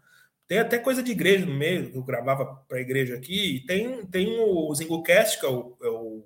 Tem 0.48 0.58
até 0.58 0.78
coisa 0.78 1.02
de 1.02 1.12
igreja 1.12 1.46
no 1.46 1.54
meio, 1.54 1.90
que 1.90 1.96
eu 1.96 2.02
gravava 2.02 2.44
para 2.68 2.78
a 2.78 2.80
igreja 2.80 3.14
aqui. 3.14 3.56
E 3.56 3.66
tem, 3.66 4.04
tem 4.06 4.40
o 4.40 4.74
Zinglecast, 4.74 5.38
que 5.38 5.46
é 5.46 5.48
o, 5.48 5.76
é 5.82 5.88
o 5.88 6.24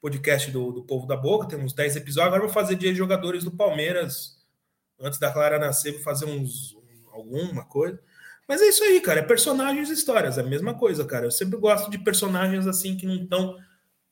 podcast 0.00 0.50
do, 0.50 0.72
do 0.72 0.82
Povo 0.82 1.06
da 1.06 1.16
Boca, 1.16 1.46
tem 1.46 1.58
uns 1.58 1.74
10 1.74 1.96
episódios. 1.96 2.28
Agora 2.28 2.42
vou 2.42 2.52
fazer 2.52 2.76
de 2.76 2.94
jogadores 2.94 3.44
do 3.44 3.50
Palmeiras. 3.50 4.36
Antes 4.98 5.18
da 5.18 5.30
Clara 5.30 5.58
nascer, 5.58 5.92
vou 5.92 6.00
fazer 6.00 6.24
uns 6.24 6.76
alguma 7.12 7.64
coisa. 7.64 8.00
Mas 8.46 8.62
é 8.62 8.68
isso 8.68 8.84
aí, 8.84 9.00
cara. 9.00 9.20
É 9.20 9.22
personagens 9.22 9.90
e 9.90 9.92
histórias. 9.92 10.38
É 10.38 10.40
a 10.40 10.44
mesma 10.44 10.74
coisa, 10.74 11.04
cara. 11.04 11.26
Eu 11.26 11.30
sempre 11.30 11.58
gosto 11.58 11.90
de 11.90 11.98
personagens 11.98 12.66
assim 12.66 12.96
que 12.96 13.06
não 13.06 13.16
estão 13.16 13.56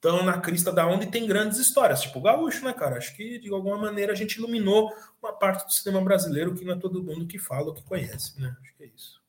estão 0.04 0.22
na 0.22 0.38
crista 0.38 0.70
da 0.70 0.86
onda 0.86 1.04
e 1.04 1.10
tem 1.10 1.26
grandes 1.26 1.58
histórias, 1.58 2.02
tipo 2.02 2.18
o 2.18 2.22
Gaúcho, 2.22 2.64
né, 2.64 2.74
cara? 2.74 2.98
Acho 2.98 3.16
que 3.16 3.38
de 3.38 3.50
alguma 3.50 3.78
maneira 3.78 4.12
a 4.12 4.14
gente 4.14 4.36
iluminou 4.36 4.92
uma 5.22 5.32
parte 5.32 5.64
do 5.64 5.72
cinema 5.72 6.02
brasileiro 6.02 6.54
que 6.54 6.64
não 6.64 6.74
é 6.74 6.78
todo 6.78 7.02
mundo 7.02 7.26
que 7.26 7.38
fala 7.38 7.68
ou 7.68 7.74
que 7.74 7.82
conhece, 7.82 8.38
né? 8.38 8.54
Acho 8.62 8.76
que 8.76 8.84
é 8.84 8.86
isso. 8.94 9.22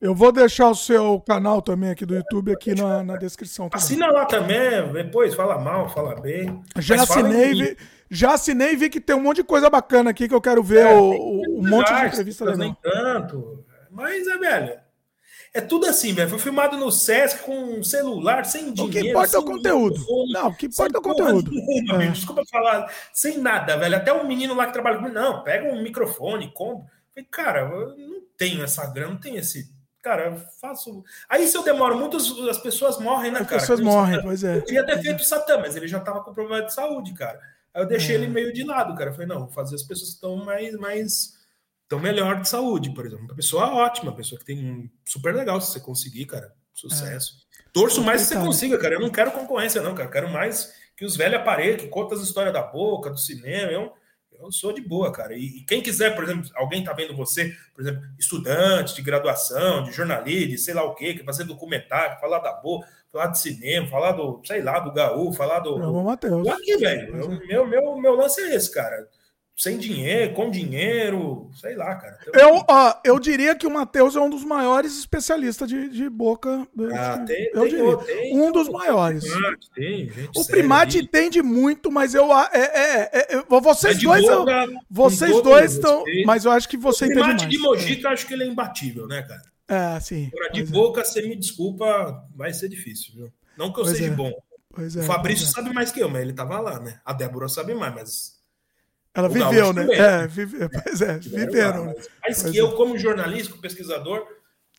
Eu 0.00 0.14
vou 0.14 0.32
deixar 0.32 0.68
o 0.68 0.74
seu 0.74 1.20
canal 1.20 1.60
também 1.60 1.90
aqui 1.90 2.04
do 2.06 2.14
YouTube 2.14 2.52
aqui 2.52 2.74
na, 2.74 3.02
na 3.02 3.16
descrição. 3.16 3.68
Também. 3.68 3.84
Assina 3.84 4.10
lá 4.10 4.26
também, 4.26 4.92
depois 4.92 5.34
fala 5.34 5.58
mal, 5.58 5.88
fala 5.88 6.20
bem. 6.20 6.62
Já 6.78 7.02
assinei, 7.02 7.54
vi, 7.54 7.76
já 8.10 8.34
assinei 8.34 8.72
e 8.72 8.76
vi 8.76 8.90
que 8.90 9.00
tem 9.00 9.14
um 9.14 9.22
monte 9.22 9.36
de 9.36 9.44
coisa 9.44 9.70
bacana 9.70 10.10
aqui 10.10 10.28
que 10.28 10.34
eu 10.34 10.40
quero 10.40 10.62
ver 10.62 10.86
é, 10.86 10.94
o, 10.94 11.42
um 11.58 11.68
monte 11.68 11.92
de 11.92 12.06
entrevista 12.06 12.44
legal. 12.44 12.58
Nem 12.58 12.76
tanto, 12.82 13.64
mas 13.90 14.26
é 14.26 14.38
velho. 14.38 14.81
É 15.54 15.60
tudo 15.60 15.86
assim, 15.86 16.14
velho. 16.14 16.30
Foi 16.30 16.38
filmado 16.38 16.76
no 16.78 16.90
Sesc 16.90 17.42
com 17.42 17.54
um 17.54 17.82
celular, 17.84 18.44
sem 18.46 18.72
dinheiro. 18.72 18.84
O 18.84 18.90
que 18.90 19.10
importa 19.10 19.36
é 19.36 19.40
o 19.40 19.44
conteúdo. 19.44 20.06
Não, 20.32 20.48
o 20.48 20.56
que 20.56 20.66
importa 20.66 20.96
é 20.96 20.98
o 20.98 21.02
conteúdo. 21.02 21.50
Nenhuma, 21.50 22.04
é. 22.04 22.10
Desculpa 22.10 22.42
falar, 22.50 22.90
sem 23.12 23.38
nada, 23.38 23.76
velho. 23.76 23.96
Até 23.96 24.12
um 24.12 24.26
menino 24.26 24.54
lá 24.54 24.66
que 24.66 24.72
trabalha 24.72 24.96
comigo, 24.96 25.14
não, 25.14 25.42
pega 25.42 25.68
um 25.68 25.82
microfone, 25.82 26.50
compra. 26.54 26.86
Falei, 27.14 27.28
cara, 27.30 27.60
eu 27.70 27.96
não 27.98 28.22
tenho 28.38 28.64
essa 28.64 28.86
grana, 28.86 29.12
não 29.12 29.20
tenho 29.20 29.38
esse 29.38 29.70
cara, 30.02 30.30
eu 30.30 30.36
faço. 30.60 31.04
Aí 31.28 31.46
se 31.46 31.56
eu 31.56 31.62
demoro 31.62 31.96
muito, 31.96 32.16
as 32.16 32.58
pessoas 32.58 32.98
morrem, 32.98 33.30
né, 33.30 33.40
As 33.40 33.46
cara? 33.46 33.60
pessoas 33.60 33.78
morrem, 33.80 34.20
pois 34.20 34.42
é. 34.42 34.56
Eu 34.56 34.62
queria 34.62 34.84
ter 34.84 35.00
feito 35.00 35.20
o 35.20 35.24
Satã, 35.24 35.58
mas 35.58 35.76
ele 35.76 35.86
já 35.86 36.00
tava 36.00 36.24
com 36.24 36.32
problema 36.32 36.64
de 36.64 36.72
saúde, 36.74 37.12
cara. 37.12 37.38
Aí 37.72 37.82
eu 37.82 37.86
deixei 37.86 38.16
É. 38.16 38.18
ele 38.18 38.26
meio 38.26 38.52
de 38.52 38.64
lado, 38.64 38.94
cara. 38.96 39.10
Eu 39.10 39.14
falei, 39.14 39.28
não, 39.28 39.40
vou 39.40 39.48
fazer 39.50 39.76
as 39.76 39.82
pessoas 39.82 40.08
que 40.08 40.14
estão 40.16 40.36
mais, 40.36 40.74
mais 40.76 41.34
estão 41.82 41.98
melhor 42.00 42.40
de 42.40 42.48
saúde, 42.48 42.92
por 42.94 43.04
exemplo. 43.06 43.24
Uma 43.26 43.34
pessoa 43.34 43.72
ótima, 43.74 44.10
uma 44.10 44.16
pessoa 44.16 44.38
que 44.38 44.44
tem 44.44 44.64
um 44.64 44.88
super 45.04 45.34
legal 45.34 45.60
se 45.60 45.72
você 45.72 45.80
conseguir, 45.80 46.26
cara. 46.26 46.52
Sucesso. 46.72 47.42
Torço 47.72 48.02
mais 48.02 48.22
que 48.22 48.28
você 48.28 48.34
É. 48.38 48.40
Consiga, 48.40 48.78
cara. 48.78 48.94
Eu 48.94 49.00
não 49.00 49.10
quero 49.10 49.30
concorrência, 49.32 49.82
não, 49.82 49.94
cara. 49.94 50.08
Eu 50.08 50.12
quero 50.12 50.28
mais 50.30 50.72
que 50.96 51.04
os 51.04 51.16
velhos 51.16 51.40
aparelhos, 51.40 51.82
que 51.82 51.88
contam 51.88 52.16
as 52.18 52.24
histórias 52.24 52.52
da 52.52 52.62
boca, 52.62 53.10
do 53.10 53.18
cinema. 53.18 53.70
Eu, 53.70 53.92
eu 54.40 54.50
sou 54.50 54.72
de 54.72 54.80
boa, 54.80 55.12
cara. 55.12 55.34
E, 55.34 55.58
e 55.58 55.64
quem 55.66 55.82
quiser, 55.82 56.14
por 56.14 56.24
exemplo, 56.24 56.48
alguém 56.54 56.82
tá 56.82 56.92
vendo 56.92 57.14
você, 57.16 57.54
por 57.74 57.82
exemplo, 57.82 58.02
estudante 58.18 58.94
de 58.94 59.02
graduação, 59.02 59.84
de 59.84 59.92
jornalismo, 59.92 60.48
de 60.50 60.58
sei 60.58 60.74
lá 60.74 60.82
o 60.84 60.94
quê, 60.94 61.14
que 61.14 61.24
fazer 61.24 61.44
documentário, 61.44 62.18
falar 62.20 62.38
da 62.40 62.52
boa, 62.52 62.84
falar 63.10 63.26
de 63.28 63.38
cinema, 63.40 63.86
falar 63.88 64.12
do, 64.12 64.40
sei 64.44 64.62
lá, 64.62 64.78
do 64.80 64.92
Gaú, 64.92 65.32
falar 65.32 65.60
do. 65.60 65.76
Ramon 65.76 66.04
Matheus. 66.04 66.42
Tô 66.46 66.52
aqui, 66.52 66.76
velho. 66.78 67.16
Eu- 67.16 67.46
meu, 67.46 67.66
meu, 67.66 67.96
meu 67.98 68.14
lance 68.16 68.40
é 68.40 68.54
esse, 68.54 68.70
cara. 68.72 69.08
Sem 69.54 69.78
dinheiro, 69.78 70.32
com 70.34 70.50
dinheiro, 70.50 71.50
sei 71.60 71.76
lá, 71.76 71.94
cara. 71.94 72.18
Eu, 72.32 72.64
ó, 72.68 72.94
eu 73.04 73.18
diria 73.20 73.54
que 73.54 73.66
o 73.66 73.70
Matheus 73.70 74.16
é 74.16 74.20
um 74.20 74.30
dos 74.30 74.42
maiores 74.44 74.98
especialistas 74.98 75.68
de, 75.68 75.88
de 75.90 76.08
boca. 76.08 76.66
Ah, 76.92 77.18
tem, 77.26 77.50
eu 77.52 77.60
tem, 77.60 77.70
diria. 77.70 77.96
tem, 77.98 78.40
um 78.40 78.50
dos 78.50 78.68
maiores. 78.68 79.24
Tem, 79.74 80.10
O 80.34 80.44
primate 80.46 80.96
aí. 80.98 81.04
entende 81.04 81.42
muito, 81.42 81.92
mas 81.92 82.14
eu. 82.14 82.32
É, 82.32 82.48
é, 82.54 83.10
é, 83.12 83.36
é, 83.36 83.60
vocês 83.60 83.98
de 83.98 84.06
dois. 84.06 84.24
eu- 84.24 84.38
boca, 84.40 84.66
com 84.66 84.80
vocês 84.90 85.42
dois 85.42 85.72
estão. 85.74 86.02
Mas 86.24 86.44
eu 86.44 86.50
acho 86.50 86.68
que 86.68 86.76
você 86.78 87.04
o 87.04 87.06
entende 87.06 87.20
primate 87.20 87.44
mais. 87.44 87.52
de 87.52 87.58
Mojica, 87.58 88.08
eu 88.08 88.12
acho 88.12 88.26
que 88.26 88.34
ele 88.34 88.44
é 88.44 88.46
imbatível, 88.46 89.06
né, 89.06 89.22
cara? 89.22 89.42
É, 89.68 90.00
sim. 90.00 90.28
Agora, 90.34 90.50
de 90.52 90.62
é, 90.62 90.64
boca, 90.64 91.04
você 91.04 91.22
me 91.22 91.36
desculpa, 91.36 92.26
vai 92.34 92.52
ser 92.52 92.68
difícil, 92.68 93.14
viu? 93.14 93.32
Não 93.56 93.72
que 93.72 93.80
eu 93.80 93.84
Pois 93.84 93.96
seja 93.96 94.10
é, 94.10 94.14
bom. 94.14 94.32
é, 94.78 94.82
o 94.98 95.02
Fabrício 95.02 95.46
é. 95.46 95.50
sabe 95.50 95.72
mais 95.72 95.92
que 95.92 96.00
eu, 96.00 96.08
mas 96.08 96.22
ele 96.22 96.32
tava 96.32 96.58
lá, 96.58 96.80
né? 96.80 97.00
A 97.04 97.12
Débora 97.12 97.48
sabe 97.48 97.74
mais, 97.74 97.94
mas. 97.94 98.41
Ela 99.14 99.28
o 99.28 99.30
viveu, 99.30 99.72
né? 99.72 99.86
É, 99.94 100.26
vive, 100.26 100.58
pois 100.84 101.00
é, 101.02 101.18
viveram. 101.18 101.86
né? 101.86 101.94
Mas, 102.22 102.42
que 102.42 102.58
é. 102.58 102.60
eu, 102.60 102.72
como 102.72 102.98
jornalista, 102.98 103.54
pesquisador, 103.58 104.26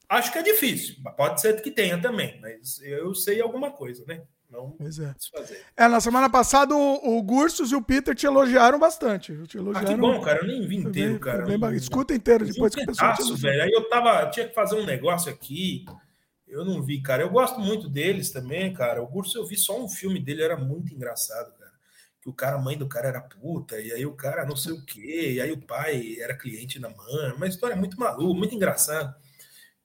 acho 0.09 0.31
que 0.31 0.39
é 0.39 0.43
difícil. 0.43 0.95
Pode 1.15 1.39
ser 1.39 1.61
que 1.61 1.69
tenha 1.71 2.01
também, 2.01 2.39
mas 2.41 2.81
eu 2.81 3.13
sei 3.13 3.41
alguma 3.41 3.71
coisa, 3.71 4.03
né? 4.07 4.21
Não 4.49 4.71
Pois 4.77 4.99
é. 4.99 5.15
É, 5.75 5.87
na 5.87 5.99
semana 5.99 6.29
passada 6.29 6.75
o, 6.75 7.17
o 7.17 7.23
Gursus 7.23 7.71
e 7.71 7.75
o 7.75 7.81
Peter 7.81 8.13
te 8.13 8.27
elogiaram 8.27 8.77
bastante. 8.77 9.35
Te 9.47 9.57
Ah, 9.57 9.61
elogiaram. 9.61 9.87
que 9.87 9.95
bom, 9.95 10.21
cara. 10.21 10.41
Eu 10.41 10.47
nem 10.47 10.67
vi 10.67 10.75
inteiro, 10.77 11.13
bem- 11.13 11.19
cara. 11.19 11.45
bem 11.45 11.57
Não-. 11.57 11.73
Escuta 11.73 12.13
inteiro 12.13 12.45
depois 12.45 12.71
um 12.73 12.77
que 12.77 12.83
o 12.83 12.85
pessoal 12.85 13.15
te 13.15 13.33
velho. 13.33 13.63
Aí 13.63 13.71
eu 13.71 13.89
tava, 13.89 14.29
tinha 14.29 14.47
que 14.47 14.53
fazer 14.53 14.75
um 14.75 14.85
negócio 14.85 15.31
aqui. 15.31 15.85
Eu 16.47 16.63
não 16.63 16.83
vi, 16.83 17.01
cara. 17.01 17.23
Eu 17.23 17.31
gosto 17.31 17.59
muito 17.59 17.89
deles 17.89 18.29
também, 18.31 18.71
cara. 18.73 19.01
O 19.01 19.07
Curso 19.07 19.39
eu 19.39 19.45
vi 19.45 19.57
só 19.57 19.83
um 19.83 19.89
filme 19.89 20.19
dele, 20.19 20.43
era 20.43 20.55
muito 20.55 20.93
engraçado, 20.93 21.51
cara. 21.57 21.62
Que 22.23 22.29
o 22.29 22.33
cara, 22.33 22.55
a 22.55 22.59
mãe 22.61 22.77
do 22.77 22.87
cara 22.87 23.09
era 23.09 23.19
puta, 23.19 23.77
e 23.81 23.91
aí 23.91 24.05
o 24.05 24.13
cara 24.13 24.45
não 24.45 24.55
sei 24.55 24.71
o 24.71 24.81
quê, 24.85 25.33
e 25.33 25.41
aí 25.41 25.51
o 25.51 25.61
pai 25.61 26.15
era 26.19 26.33
cliente 26.37 26.79
da 26.79 26.89
mãe. 26.89 27.33
Uma 27.35 27.47
história 27.47 27.75
muito 27.75 27.99
maluca, 27.99 28.33
muito 28.39 28.55
engraçada. 28.55 29.13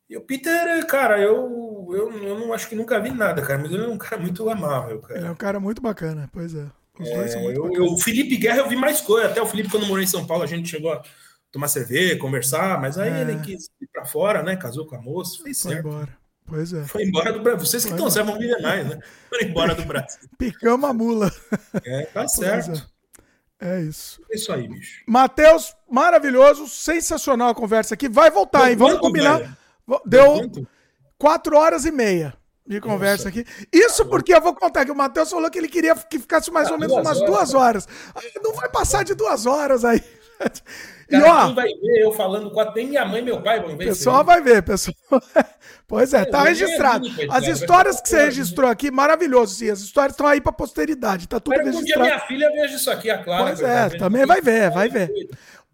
E 0.08 0.17
o 0.17 0.20
Peter, 0.20 0.86
cara, 0.86 1.18
eu, 1.20 1.89
eu, 1.91 2.12
eu 2.23 2.39
não 2.39 2.52
acho 2.55 2.68
que 2.68 2.76
nunca 2.76 3.00
vi 3.00 3.10
nada, 3.10 3.42
cara, 3.42 3.58
mas 3.60 3.73
ele 3.73 3.84
é 3.84 3.89
um 3.89 3.99
cara 3.99 4.23
muito 4.23 4.49
amável, 4.49 5.00
cara. 5.00 5.18
Ele 5.18 5.26
é 5.28 5.31
um 5.33 5.34
cara 5.34 5.58
muito 5.58 5.83
bacana, 5.83 6.31
pois 6.33 6.55
é. 6.55 6.67
Os 6.99 7.08
dois 7.10 7.33
são 7.33 7.41
É, 7.41 7.44
muito 7.44 7.65
eu, 7.67 7.73
eu- 7.75 7.92
o 7.92 7.99
Felipe 7.99 8.36
Guerra 8.36 8.58
eu 8.58 8.68
vi 8.68 8.76
mais 8.76 9.00
coisa. 9.00 9.28
Até 9.28 9.42
o 9.42 9.47
Felipe, 9.47 9.68
quando 9.70 9.86
morou 9.86 10.02
em 10.02 10.07
São 10.07 10.25
Paulo, 10.26 10.44
a 10.44 10.47
gente 10.47 10.68
chegou 10.68 10.92
a 10.92 11.02
tomar 11.50 11.67
cerveja, 11.68 12.17
conversar, 12.18 12.81
mas 12.81 12.97
aí 12.99 13.10
É. 13.10 13.20
ele 13.23 13.41
quis 13.41 13.68
ir 13.81 13.89
pra 13.92 14.05
fora, 14.05 14.42
né? 14.44 14.57
Casou 14.57 14.86
com 14.86 14.94
a 14.97 15.00
moça, 15.00 15.42
fez 15.42 15.60
Foi 15.60 15.73
certo. 15.73 15.89
embora. 15.89 16.18
Pois 16.49 16.73
é. 16.73 16.83
Foi 16.85 17.02
embora 17.05 17.33
do 17.33 17.41
Brasil. 17.41 17.60
Vocês 17.67 17.85
que 17.85 17.91
Foi 17.91 17.99
estão 17.99 18.10
certos 18.10 18.31
vão 18.33 18.41
viver 18.41 18.60
mais, 18.62 18.86
né? 18.89 18.99
Foram 19.28 19.47
embora 19.49 19.75
do 19.75 19.85
Brasil. 19.85 20.28
Picamos 20.39 20.89
a 20.89 20.93
mula. 20.93 21.31
É, 21.85 22.02
tá 22.07 22.20
Pois 22.20 22.33
certo. 22.33 22.89
É 23.60 23.81
isso. 23.83 24.23
É 24.31 24.36
isso 24.36 24.52
aí, 24.52 24.68
bicho. 24.68 25.02
Matheus, 25.07 25.75
maravilhoso, 25.91 26.67
sensacional 26.68 27.49
a 27.51 27.55
conversa 27.55 27.94
aqui. 27.94 28.09
Vai 28.09 28.31
voltar, 28.31 28.70
hein? 28.70 28.77
Deu 28.77 28.86
Vamos 28.86 28.94
quanto, 28.94 29.02
combinar. 29.02 29.39
velho? 29.39 29.57
Deu 30.07 30.67
quatro 31.18 31.57
horas 31.57 31.85
e 31.85 31.91
meia 31.91 32.33
de 32.67 32.81
conversa 32.81 33.28
aqui. 33.28 33.44
Isso 33.73 34.07
porque 34.07 34.33
eu 34.33 34.41
vou 34.41 34.55
contar 34.55 34.85
que 34.85 34.93
o 34.93 34.94
Matheus 34.97 35.31
falou 35.31 35.51
que 35.51 35.59
ele 35.59 35.68
queria 35.68 35.94
que 35.97 36.18
ficasse 36.18 36.51
mais 36.51 36.68
Ah, 36.68 36.73
ou 36.73 36.78
menos 36.78 36.94
duas 36.94 37.07
umas 37.07 37.17
horas. 37.18 37.31
duas 37.31 37.55
horas. 37.55 37.89
Aí 38.15 38.31
Não 38.43 38.52
vai 38.55 38.68
passar 38.70 39.02
de 39.05 39.15
duas 39.15 39.44
horas 39.44 39.85
aí. 39.85 40.02
E 41.11 41.19
Cara, 41.19 41.33
ó, 41.33 41.47
quem 41.47 41.55
vai 41.55 41.69
ver 41.69 42.03
eu 42.03 42.12
falando 42.12 42.51
com 42.51 42.61
a... 42.61 42.73
Nem 42.75 42.89
minha 42.89 43.05
mãe 43.05 43.20
e 43.20 43.25
meu 43.25 43.41
pai 43.43 43.61
vão 43.61 43.77
ver 43.77 43.87
pessoal 43.89 44.23
vai 44.25 44.43
ver, 44.43 44.62
pessoal. 44.62 44.95
Pois 45.87 46.12
é, 46.12 46.23
tá 46.27 46.45
É, 46.45 46.49
registrado. 46.49 47.07
é, 47.07 47.11
coitado, 47.15 47.39
As 47.39 47.49
histórias 47.49 47.99
que 47.99 48.10
você 48.10 48.24
registrou 48.26 48.69
aqui, 48.71 48.91
maravilhoso, 48.91 49.55
sim. 49.55 49.71
As 49.71 49.81
histórias 49.81 50.12
estão 50.12 50.26
aí 50.26 50.39
pra 50.39 50.53
posteridade, 50.53 51.26
tá 51.26 51.41
tudo 51.41 51.55
Espero 51.55 51.71
que 51.71 51.76
um 51.78 51.83
dia 51.83 51.97
registrado. 51.97 52.05
minha 52.10 52.21
filha 52.26 52.51
veja 52.53 52.76
isso 52.76 52.91
aqui, 52.91 53.08
a 53.10 53.24
Clara. 53.24 53.44
Pois 53.44 53.62
é, 53.62 53.89
também 53.97 54.26
vai 54.26 54.42
ver, 54.42 54.71
vai 54.71 54.91
ver. 54.91 55.10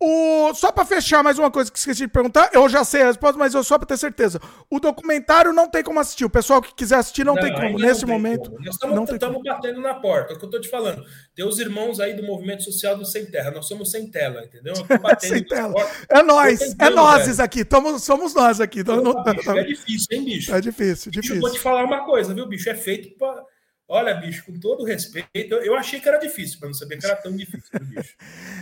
O, 0.06 0.52
só 0.54 0.70
pra 0.70 0.84
fechar, 0.84 1.22
mais 1.22 1.38
uma 1.38 1.50
coisa 1.50 1.72
que 1.72 1.78
esqueci 1.78 2.00
de 2.02 2.08
perguntar, 2.08 2.50
eu 2.52 2.68
já 2.68 2.84
sei 2.84 3.00
a 3.02 3.06
resposta, 3.06 3.38
mas 3.38 3.54
eu 3.54 3.64
só 3.64 3.78
pra 3.78 3.86
ter 3.86 3.96
certeza. 3.96 4.38
O 4.70 4.78
documentário 4.78 5.50
não 5.52 5.66
tem 5.66 5.82
como 5.82 5.98
assistir. 5.98 6.26
O 6.26 6.30
pessoal 6.30 6.60
que 6.60 6.74
quiser 6.74 6.96
assistir 6.96 7.24
não, 7.24 7.34
tem 7.34 7.54
como. 7.54 7.78
Nesse 7.78 8.02
não 8.02 8.08
tem 8.08 8.16
momento, 8.18 8.50
como. 8.50 8.64
Nós 8.64 8.76
não 8.82 9.04
estamos 9.04 9.42
batendo 9.42 9.80
na 9.80 9.94
porta, 9.94 10.34
é 10.34 10.36
o 10.36 10.38
que 10.38 10.44
eu 10.44 10.50
tô 10.50 10.60
te 10.60 10.68
falando. 10.68 11.02
Tem 11.34 11.42
os 11.46 11.58
irmãos 11.58 12.00
aí 12.00 12.12
do 12.14 12.22
movimento 12.22 12.62
social 12.64 12.98
do 12.98 13.04
Sem 13.06 13.24
Terra. 13.26 13.50
Nós 13.50 13.66
somos 13.66 13.90
sem 13.90 14.10
tela, 14.10 14.44
entendeu? 14.44 14.74
Sem 15.20 15.42
tela. 15.44 15.72
portas. 15.72 16.06
É 16.10 16.22
nós, 16.22 16.60
é 16.78 16.90
nós 16.90 17.40
aqui. 17.40 17.64
Somos 18.00 18.34
nós 18.34 18.60
aqui. 18.60 18.84
Não- 18.84 19.22
Bicho, 19.24 19.50
é 19.50 19.62
difícil, 19.64 20.06
hein, 20.10 20.24
bicho? 20.24 20.54
é 20.54 20.60
difícil, 20.60 21.12
Bicho, 21.12 21.32
eu 21.34 21.40
vou 21.40 21.48
te 21.48 21.52
difícil. 21.54 21.62
falar 21.62 21.84
uma 21.84 22.04
coisa, 22.04 22.34
viu, 22.34 22.46
bicho? 22.46 22.68
É 22.68 22.74
feito 22.74 23.16
pra. 23.16 23.42
Olha, 23.86 24.14
bicho, 24.14 24.46
com 24.46 24.58
todo 24.58 24.82
respeito, 24.84 25.28
eu, 25.34 25.76
achei 25.76 26.00
que 26.00 26.08
era 26.08 26.18
difícil, 26.18 26.58
mas 26.60 26.70
não 26.70 26.74
sabia 26.74 26.98
que 26.98 27.04
era 27.04 27.16
tão 27.16 27.36
difícil, 27.36 27.68
viu, 27.82 28.02
bicho. 28.02 28.16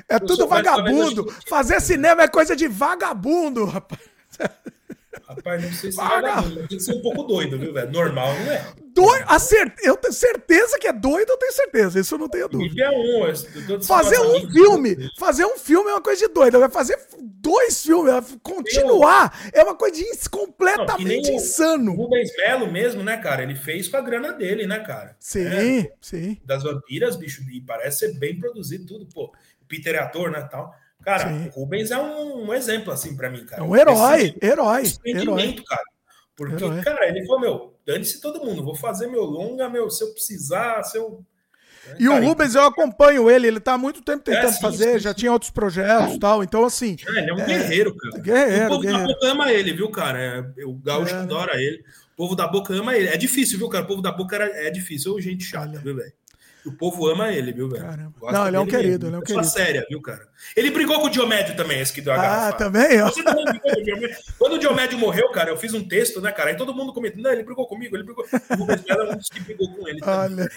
É 0.09 0.17
eu 0.17 0.21
tudo 0.21 0.49
vagabundo. 0.49 1.31
Fazer 1.47 1.81
cinema 1.81 2.23
é 2.23 2.29
coisa 2.29 2.57
de 2.57 2.67
vagabundo, 2.67 3.65
rapaz. 3.65 4.01
Rapaz, 5.27 5.63
não 5.63 5.73
sei 5.73 5.93
se 5.93 6.01
é 6.01 6.03
mas 6.21 6.55
tem 6.69 6.79
que 6.79 6.81
ser 6.81 6.95
um 6.95 7.03
pouco 7.03 7.23
doido, 7.25 7.59
viu, 7.59 7.73
velho? 7.73 7.91
Normal, 7.91 8.35
não 8.35 8.53
é? 8.53 8.67
Doido, 8.95 9.25
a 9.27 9.39
cer- 9.39 9.75
eu 9.83 9.97
tenho 9.97 10.13
certeza 10.13 10.79
que 10.79 10.87
é 10.87 10.93
doido, 10.93 11.31
eu 11.31 11.37
tenho 11.39 11.53
certeza, 11.53 11.99
isso 11.99 12.15
eu 12.15 12.19
não 12.19 12.29
tenho 12.29 12.49
dúvida. 12.49 12.83
É 12.85 12.91
um. 12.91 13.27
eu 13.27 13.67
tô 13.67 13.77
de 13.79 13.87
Fazer 13.87 14.19
um 14.21 14.51
filme, 14.51 14.97
fazer 15.19 15.45
um 15.47 15.57
filme 15.57 15.89
é 15.91 15.95
uma 15.95 16.03
coisa 16.03 16.27
de 16.29 16.33
doido. 16.35 16.59
Vai 16.61 16.69
fazer 16.69 16.99
dois 17.19 17.83
filmes, 17.83 18.13
vai 18.13 18.23
continuar 18.43 19.51
é 19.53 19.63
uma 19.63 19.75
coisa 19.75 19.97
de 19.97 20.03
ins- 20.05 20.25
Não, 20.31 20.41
completamente 20.41 21.31
o- 21.31 21.33
O 21.33 21.37
insano. 21.37 21.95
Rubens 21.95 22.31
Melo 22.37 22.71
mesmo, 22.71 23.03
né, 23.03 23.17
cara? 23.17 23.43
Ele 23.43 23.55
fez 23.55 23.89
com 23.89 23.97
a 23.97 24.01
grana 24.01 24.33
dele, 24.33 24.67
né, 24.67 24.81
cara? 24.81 25.17
Sim, 25.19 25.47
É, 25.47 25.93
sim. 26.01 26.39
das 26.45 26.63
vampiras, 26.63 27.17
bicho, 27.17 27.43
e 27.51 27.61
parece 27.63 28.01
ser 28.01 28.19
bem 28.19 28.39
produzido 28.39 28.87
tudo, 28.87 29.07
pô. 29.07 29.33
O 29.61 29.65
Peter 29.67 29.95
é 29.95 29.99
ator, 29.99 30.31
né, 30.31 30.43
tal. 30.51 30.75
Cara, 31.03 31.29
Sim. 31.29 31.47
o 31.49 31.61
Rubens 31.61 31.91
é 31.91 31.99
um, 31.99 32.47
um 32.49 32.55
exemplo, 32.55 32.93
assim, 32.93 33.17
pra 33.17 33.29
mim, 33.31 33.45
cara. 33.45 33.63
É 33.63 33.65
um 33.65 33.77
herói, 33.77 34.23
Esse 34.23 34.39
herói, 34.43 34.83
herói. 35.05 35.57
cara. 35.67 35.83
Porque, 36.37 36.65
Herói. 36.65 36.83
cara, 36.83 37.09
ele 37.09 37.25
falou, 37.27 37.41
meu, 37.41 37.75
dane-se 37.87 38.21
todo 38.21 38.45
mundo, 38.45 38.65
vou 38.65 38.75
fazer 38.75 39.07
meu 39.07 39.23
longa, 39.25 39.69
meu, 39.69 39.91
se 39.91 40.03
eu 40.03 40.13
precisar, 40.13 40.83
se 40.83 40.97
eu... 40.97 41.23
E 41.99 42.07
o 42.09 42.13
Cara, 42.13 42.25
Rubens, 42.25 42.55
eu 42.55 42.63
acompanho 42.65 43.29
ele, 43.29 43.49
ele 43.49 43.59
tá 43.59 43.73
há 43.73 43.79
muito 43.79 44.03
tempo 44.03 44.23
tentando 44.23 44.47
É, 44.47 44.53
sim, 44.53 44.61
fazer, 44.61 45.01
já 45.01 45.13
tinha 45.13 45.33
outros 45.33 45.51
projetos 45.51 46.15
e 46.15 46.19
tal. 46.21 46.45
Então, 46.45 46.65
assim, 46.65 46.97
Ele 47.09 47.31
é 47.31 47.35
um 47.35 47.45
guerreiro, 47.45 47.95
cara. 47.97 48.19
guerreiro, 48.23 48.65
o 48.67 48.69
povo 48.69 48.81
guerreiro. 48.83 49.07
da 49.09 49.15
boca 49.15 49.27
ama 49.27 49.53
ele, 49.53 49.73
viu, 49.73 49.91
cara? 49.91 50.53
É, 50.57 50.65
o 50.65 50.75
gaúcho 50.75 51.13
É. 51.13 51.19
adora 51.19 51.61
ele. 51.61 51.83
O 52.13 52.17
povo 52.17 52.37
da 52.37 52.47
boca 52.47 52.73
ama 52.73 52.97
ele. 52.97 53.09
É 53.09 53.17
difícil, 53.17 53.59
viu, 53.59 53.69
cara? 53.69 53.83
O 53.85 53.89
povo 53.89 54.01
da 54.01 54.13
boca 54.13 54.37
é 54.37 54.71
difícil. 54.71 55.13
Ô, 55.13 55.21
gente 55.21 55.43
chata, 55.45 55.71
Olha. 55.71 55.81
viu, 55.81 55.97
velho? 55.97 56.13
O 56.65 56.73
povo 56.73 57.09
ama 57.09 57.33
ele, 57.33 57.53
viu, 57.53 57.69
velho? 57.69 57.83
Caramba. 57.85 58.13
Gosta 58.19 58.39
Não, 58.39 58.47
ele 58.47 58.57
é 58.57 58.61
um 58.61 58.67
querido, 58.67 59.07
mesmo. 59.07 59.07
ele 59.09 59.17
é 59.17 59.19
um 59.19 59.23
Pessoa 59.23 59.43
querido. 59.43 59.59
séria, 59.59 59.87
viu, 59.89 60.01
cara? 60.01 60.29
Ele 60.57 60.71
brigou 60.71 61.01
com 61.01 61.07
o 61.07 61.11
Diomédio 61.11 61.57
também, 61.57 61.81
esse 61.81 61.93
que 61.93 62.01
deu 62.01 62.13
a 62.13 62.17
ah, 62.17 62.23
garrafa. 62.23 62.59
também, 62.59 63.03
ó. 63.03 63.07
Você 63.11 63.23
também 63.25 63.45
brigou 63.45 63.73
com 63.73 63.81
o 63.81 63.85
Diomédio? 63.85 64.17
Quando 64.39 64.53
o 64.55 64.59
Diomédio 64.59 64.99
morreu, 64.99 65.29
cara, 65.31 65.51
eu 65.51 65.57
fiz 65.57 65.75
um 65.75 65.87
texto, 65.87 66.21
né, 66.21 66.31
cara? 66.31 66.51
Aí 66.51 66.57
todo 66.57 66.73
mundo 66.75 66.93
comentou, 66.93 67.21
não, 67.23 67.33
ele 67.33 67.43
brigou 67.43 67.67
comigo, 67.67 67.97
ele 67.97 68.05
brigou. 68.05 68.25
O 68.51 68.55
Rubens 68.55 68.85
Melo 68.89 69.03
é 69.03 69.13
um 69.13 69.17
dos 69.17 69.29
que 69.29 69.41
brigou 69.41 69.75
com 69.75 69.89
ele. 69.89 69.99
também. 70.01 70.17
Olha. 70.39 70.49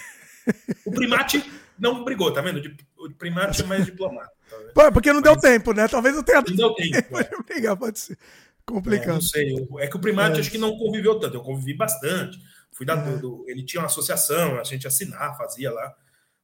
O 0.86 0.92
Primate 0.92 1.44
não 1.80 2.04
brigou, 2.04 2.32
tá 2.32 2.40
vendo? 2.42 2.62
O 3.00 3.10
Primate 3.12 3.64
é 3.64 3.66
mais 3.66 3.86
diplomata. 3.86 4.30
Tá? 4.50 4.58
Pô, 4.76 4.92
Porque 4.92 5.12
não 5.12 5.22
deu 5.22 5.36
tempo, 5.36 5.74
né? 5.74 5.88
Talvez 5.88 6.16
não 6.16 6.22
tenha 6.24 6.44
Não 6.48 6.56
deu 6.56 6.74
tempo, 6.76 7.18
é. 7.20 7.30
brigar, 7.48 7.76
pode 7.76 8.00
ser. 8.00 8.14
É, 8.14 8.18
Complicado. 8.64 9.14
não 9.16 9.22
sei. 9.22 9.56
É 9.80 9.88
que 9.88 9.96
o 9.96 10.00
primate 10.00 10.38
É. 10.38 10.40
acho 10.42 10.52
que 10.52 10.58
não 10.58 10.78
conviveu 10.78 11.20
tanto. 11.20 11.36
Eu 11.38 11.42
convivi 11.42 11.76
bastante. 11.76 12.38
Fui 12.76 12.86
da, 12.86 12.94
É. 12.94 13.18
do- 13.18 13.46
ele 13.48 13.64
tinha 13.64 13.80
uma 13.82 13.88
associação, 13.88 14.60
a 14.60 14.64
gente 14.64 14.86
assinar, 14.86 15.38
fazia 15.38 15.72
lá. 15.72 15.96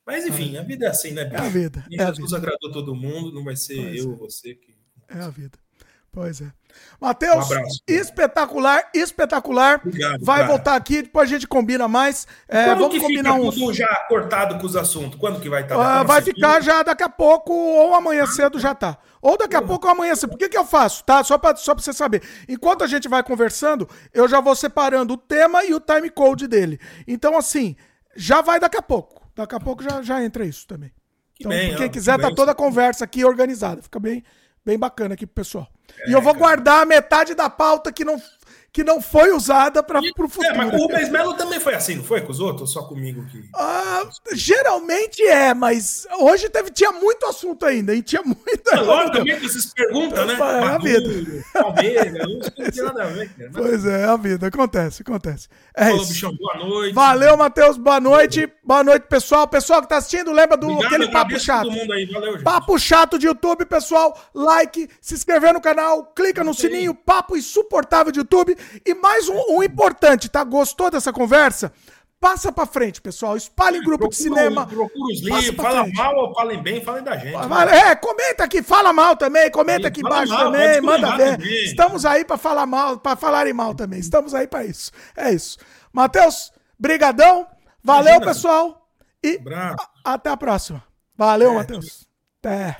Mas 0.07 0.25
enfim, 0.25 0.55
a 0.57 0.63
vida 0.63 0.85
é 0.85 0.89
assim, 0.89 1.11
né, 1.11 1.29
É 1.31 1.37
a 1.37 1.49
vida, 1.49 1.85
Nem 1.89 1.99
é 1.99 2.07
Jesus 2.07 2.33
agradou 2.33 2.71
todo 2.71 2.95
mundo, 2.95 3.31
não 3.33 3.43
vai 3.43 3.55
ser 3.55 3.95
eu 3.95 4.05
é. 4.05 4.07
ou 4.07 4.15
você 4.15 4.55
que. 4.55 4.75
É 5.09 5.19
a 5.19 5.29
vida. 5.29 5.57
Pois 6.11 6.41
é. 6.41 6.51
Matheus, 6.99 7.49
um 7.49 7.63
espetacular, 7.87 8.89
espetacular. 8.93 9.81
Obrigado, 9.83 10.23
Vai 10.23 10.39
cara. 10.39 10.47
voltar 10.49 10.75
aqui, 10.75 11.03
depois 11.03 11.29
a 11.29 11.33
gente 11.33 11.47
combina 11.47 11.87
mais. 11.87 12.27
É, 12.47 12.75
vamos 12.75 12.89
que 12.89 12.99
combinar 12.99 13.33
um... 13.33 13.49
tudo 13.49 13.73
já 13.73 13.87
cortado 14.07 14.59
com 14.59 14.65
os 14.65 14.75
assuntos? 14.75 15.17
Quando 15.17 15.39
que 15.39 15.49
vai 15.49 15.63
estar? 15.63 15.75
Tá? 15.75 16.01
Uh, 16.01 16.05
vai 16.05 16.21
ficar 16.21 16.61
já 16.61 16.83
daqui 16.83 17.03
a 17.03 17.09
pouco, 17.09 17.53
ou 17.53 17.95
amanhã 17.95 18.25
cedo 18.25 18.59
já 18.59 18.75
tá. 18.75 18.97
Ou 19.21 19.37
daqui 19.37 19.55
a 19.55 19.61
pouco 19.61 19.87
ou 19.87 19.93
amanhã 19.93 20.13
cedo. 20.15 20.31
Por 20.31 20.37
que, 20.37 20.49
que 20.49 20.57
eu 20.57 20.65
faço, 20.65 21.03
tá? 21.05 21.23
Só 21.23 21.37
pra, 21.37 21.55
só 21.55 21.73
pra 21.73 21.83
você 21.83 21.93
saber. 21.93 22.23
Enquanto 22.47 22.83
a 22.83 22.87
gente 22.87 23.07
vai 23.07 23.23
conversando, 23.23 23.87
eu 24.13 24.27
já 24.27 24.41
vou 24.41 24.55
separando 24.55 25.13
o 25.13 25.17
tema 25.17 25.63
e 25.63 25.73
o 25.73 25.79
time 25.79 26.09
code 26.09 26.45
dele. 26.47 26.79
Então, 27.07 27.37
assim, 27.37 27.75
já 28.15 28.41
vai 28.41 28.59
daqui 28.59 28.77
a 28.77 28.81
pouco. 28.81 29.29
Daqui 29.33 29.55
a 29.55 29.59
pouco 29.59 29.81
já, 29.81 30.01
já 30.01 30.21
entra 30.23 30.43
isso 30.43 30.67
também. 30.67 30.91
Então, 31.39 31.49
bem, 31.49 31.75
quem 31.75 31.89
quiser, 31.89 32.19
tá 32.19 32.33
toda 32.33 32.51
a 32.51 32.55
conversa 32.55 33.05
aqui 33.05 33.23
organizada. 33.23 33.81
Fica 33.81 33.99
bem, 33.99 34.23
bem 34.65 34.77
bacana 34.77 35.13
aqui 35.13 35.25
pro 35.25 35.35
pessoal. 35.35 35.70
É, 35.99 36.09
e 36.09 36.13
eu 36.13 36.21
vou 36.21 36.33
cara. 36.33 36.45
guardar 36.45 36.85
metade 36.85 37.33
da 37.33 37.49
pauta 37.49 37.91
que 37.91 38.05
não, 38.05 38.21
que 38.73 38.83
não 38.83 39.01
foi 39.01 39.31
usada 39.33 39.83
para 39.83 39.99
o 39.99 40.29
futuro. 40.29 40.47
É, 40.47 40.55
mas 40.55 40.73
o 40.73 40.77
Rubens 40.77 41.09
Melo 41.09 41.33
também 41.33 41.59
foi 41.59 41.75
assim, 41.75 41.95
não 41.95 42.03
foi 42.03 42.21
com 42.21 42.31
os 42.31 42.39
outros? 42.39 42.71
Só 42.71 42.83
comigo 42.83 43.25
que. 43.25 43.43
Ah, 43.53 44.03
geralmente 44.33 45.21
é, 45.23 45.53
mas 45.53 46.07
hoje 46.19 46.49
teve, 46.49 46.71
tinha 46.71 46.91
muito 46.91 47.25
assunto 47.25 47.65
ainda, 47.65 47.93
e 47.93 48.01
tinha 48.01 48.21
muita. 48.23 48.79
Agora 48.79 49.11
também 49.13 49.37
que 49.39 49.49
vocês 49.49 49.73
perguntam, 49.73 50.25
né? 50.25 50.37
É 50.39 50.63
a 50.63 50.77
vida. 50.77 51.43
Palmeiras, 51.53 52.13
não 52.13 52.71
tem 52.71 52.83
nada 52.83 53.03
a 53.03 53.07
ver, 53.07 53.29
cara. 53.29 53.51
Pois 53.53 53.85
é, 53.85 54.01
é, 54.01 54.05
a 54.05 54.15
vida, 54.15 54.47
acontece, 54.47 55.01
acontece. 55.01 55.49
É 55.75 55.85
Falou, 55.85 56.01
isso. 56.01 56.13
bichão, 56.13 56.35
boa 56.35 56.57
noite. 56.57 56.93
Valeu, 56.93 57.37
Matheus, 57.37 57.77
boa 57.77 57.99
noite. 57.99 58.51
Boa 58.63 58.83
noite, 58.83 59.03
pessoal. 59.03 59.47
Pessoal 59.47 59.81
que 59.81 59.89
tá 59.89 59.97
assistindo, 59.97 60.31
lembra 60.31 60.55
do 60.55 60.67
Obrigado, 60.67 60.93
aquele 60.93 61.11
papo 61.11 61.39
chato. 61.39 61.69
Aí, 61.69 62.05
valeu, 62.05 62.41
papo 62.41 62.79
chato 62.79 63.19
de 63.19 63.27
YouTube, 63.27 63.65
pessoal. 63.65 64.17
Like, 64.33 64.89
se 65.01 65.13
inscrever 65.13 65.53
no 65.53 65.59
canal, 65.59 66.05
clica 66.15 66.41
no 66.43 66.53
sininho, 66.53 66.95
papo 66.95 67.35
insuportável 67.35 68.11
de 68.11 68.19
YouTube. 68.19 68.55
E 68.85 68.93
mais 68.93 69.27
um, 69.29 69.57
um 69.57 69.63
importante, 69.63 70.29
tá? 70.29 70.43
Gostou 70.43 70.89
dessa 70.89 71.11
conversa? 71.11 71.71
Passa 72.21 72.51
pra 72.51 72.67
frente, 72.67 73.01
pessoal. 73.01 73.35
Espalhe 73.35 73.79
em 73.79 73.81
grupo 73.81 73.97
procura, 73.97 74.15
de 74.15 74.15
cinema. 74.23 74.67
Procura 74.67 75.11
os 75.11 75.21
livros, 75.21 75.47
fala 75.55 75.81
frente. 75.81 75.97
mal 75.97 76.15
ou 76.15 76.33
falem 76.35 76.61
bem, 76.61 76.79
falem 76.79 77.03
da 77.03 77.17
gente. 77.17 77.35
É, 77.73 77.95
comenta 77.95 78.43
aqui, 78.43 78.61
fala 78.61 78.93
mal 78.93 79.15
também, 79.15 79.49
comenta 79.49 79.87
aqui 79.87 80.01
embaixo 80.01 80.31
mal, 80.31 80.51
também, 80.51 80.79
manda 80.81 81.17
ver. 81.17 81.37
Também. 81.37 81.63
Estamos 81.63 82.05
aí 82.05 82.23
para 82.23 82.37
falar 82.37 82.67
mal, 82.67 82.99
para 82.99 83.15
falarem 83.15 83.53
mal 83.53 83.73
também. 83.73 83.99
Estamos 83.99 84.35
aí 84.35 84.47
para 84.47 84.63
isso. 84.63 84.91
É 85.17 85.31
isso. 85.31 85.57
Matheus, 85.91 86.53
brigadão. 86.77 87.47
Valeu, 87.83 88.17
Imagina. 88.17 88.25
pessoal. 88.27 88.87
E 89.23 89.39
a, 89.51 90.13
até 90.13 90.29
a 90.29 90.37
próxima. 90.37 90.83
Valeu, 91.17 91.53
é. 91.53 91.55
Matheus. 91.55 92.07
Até. 92.39 92.77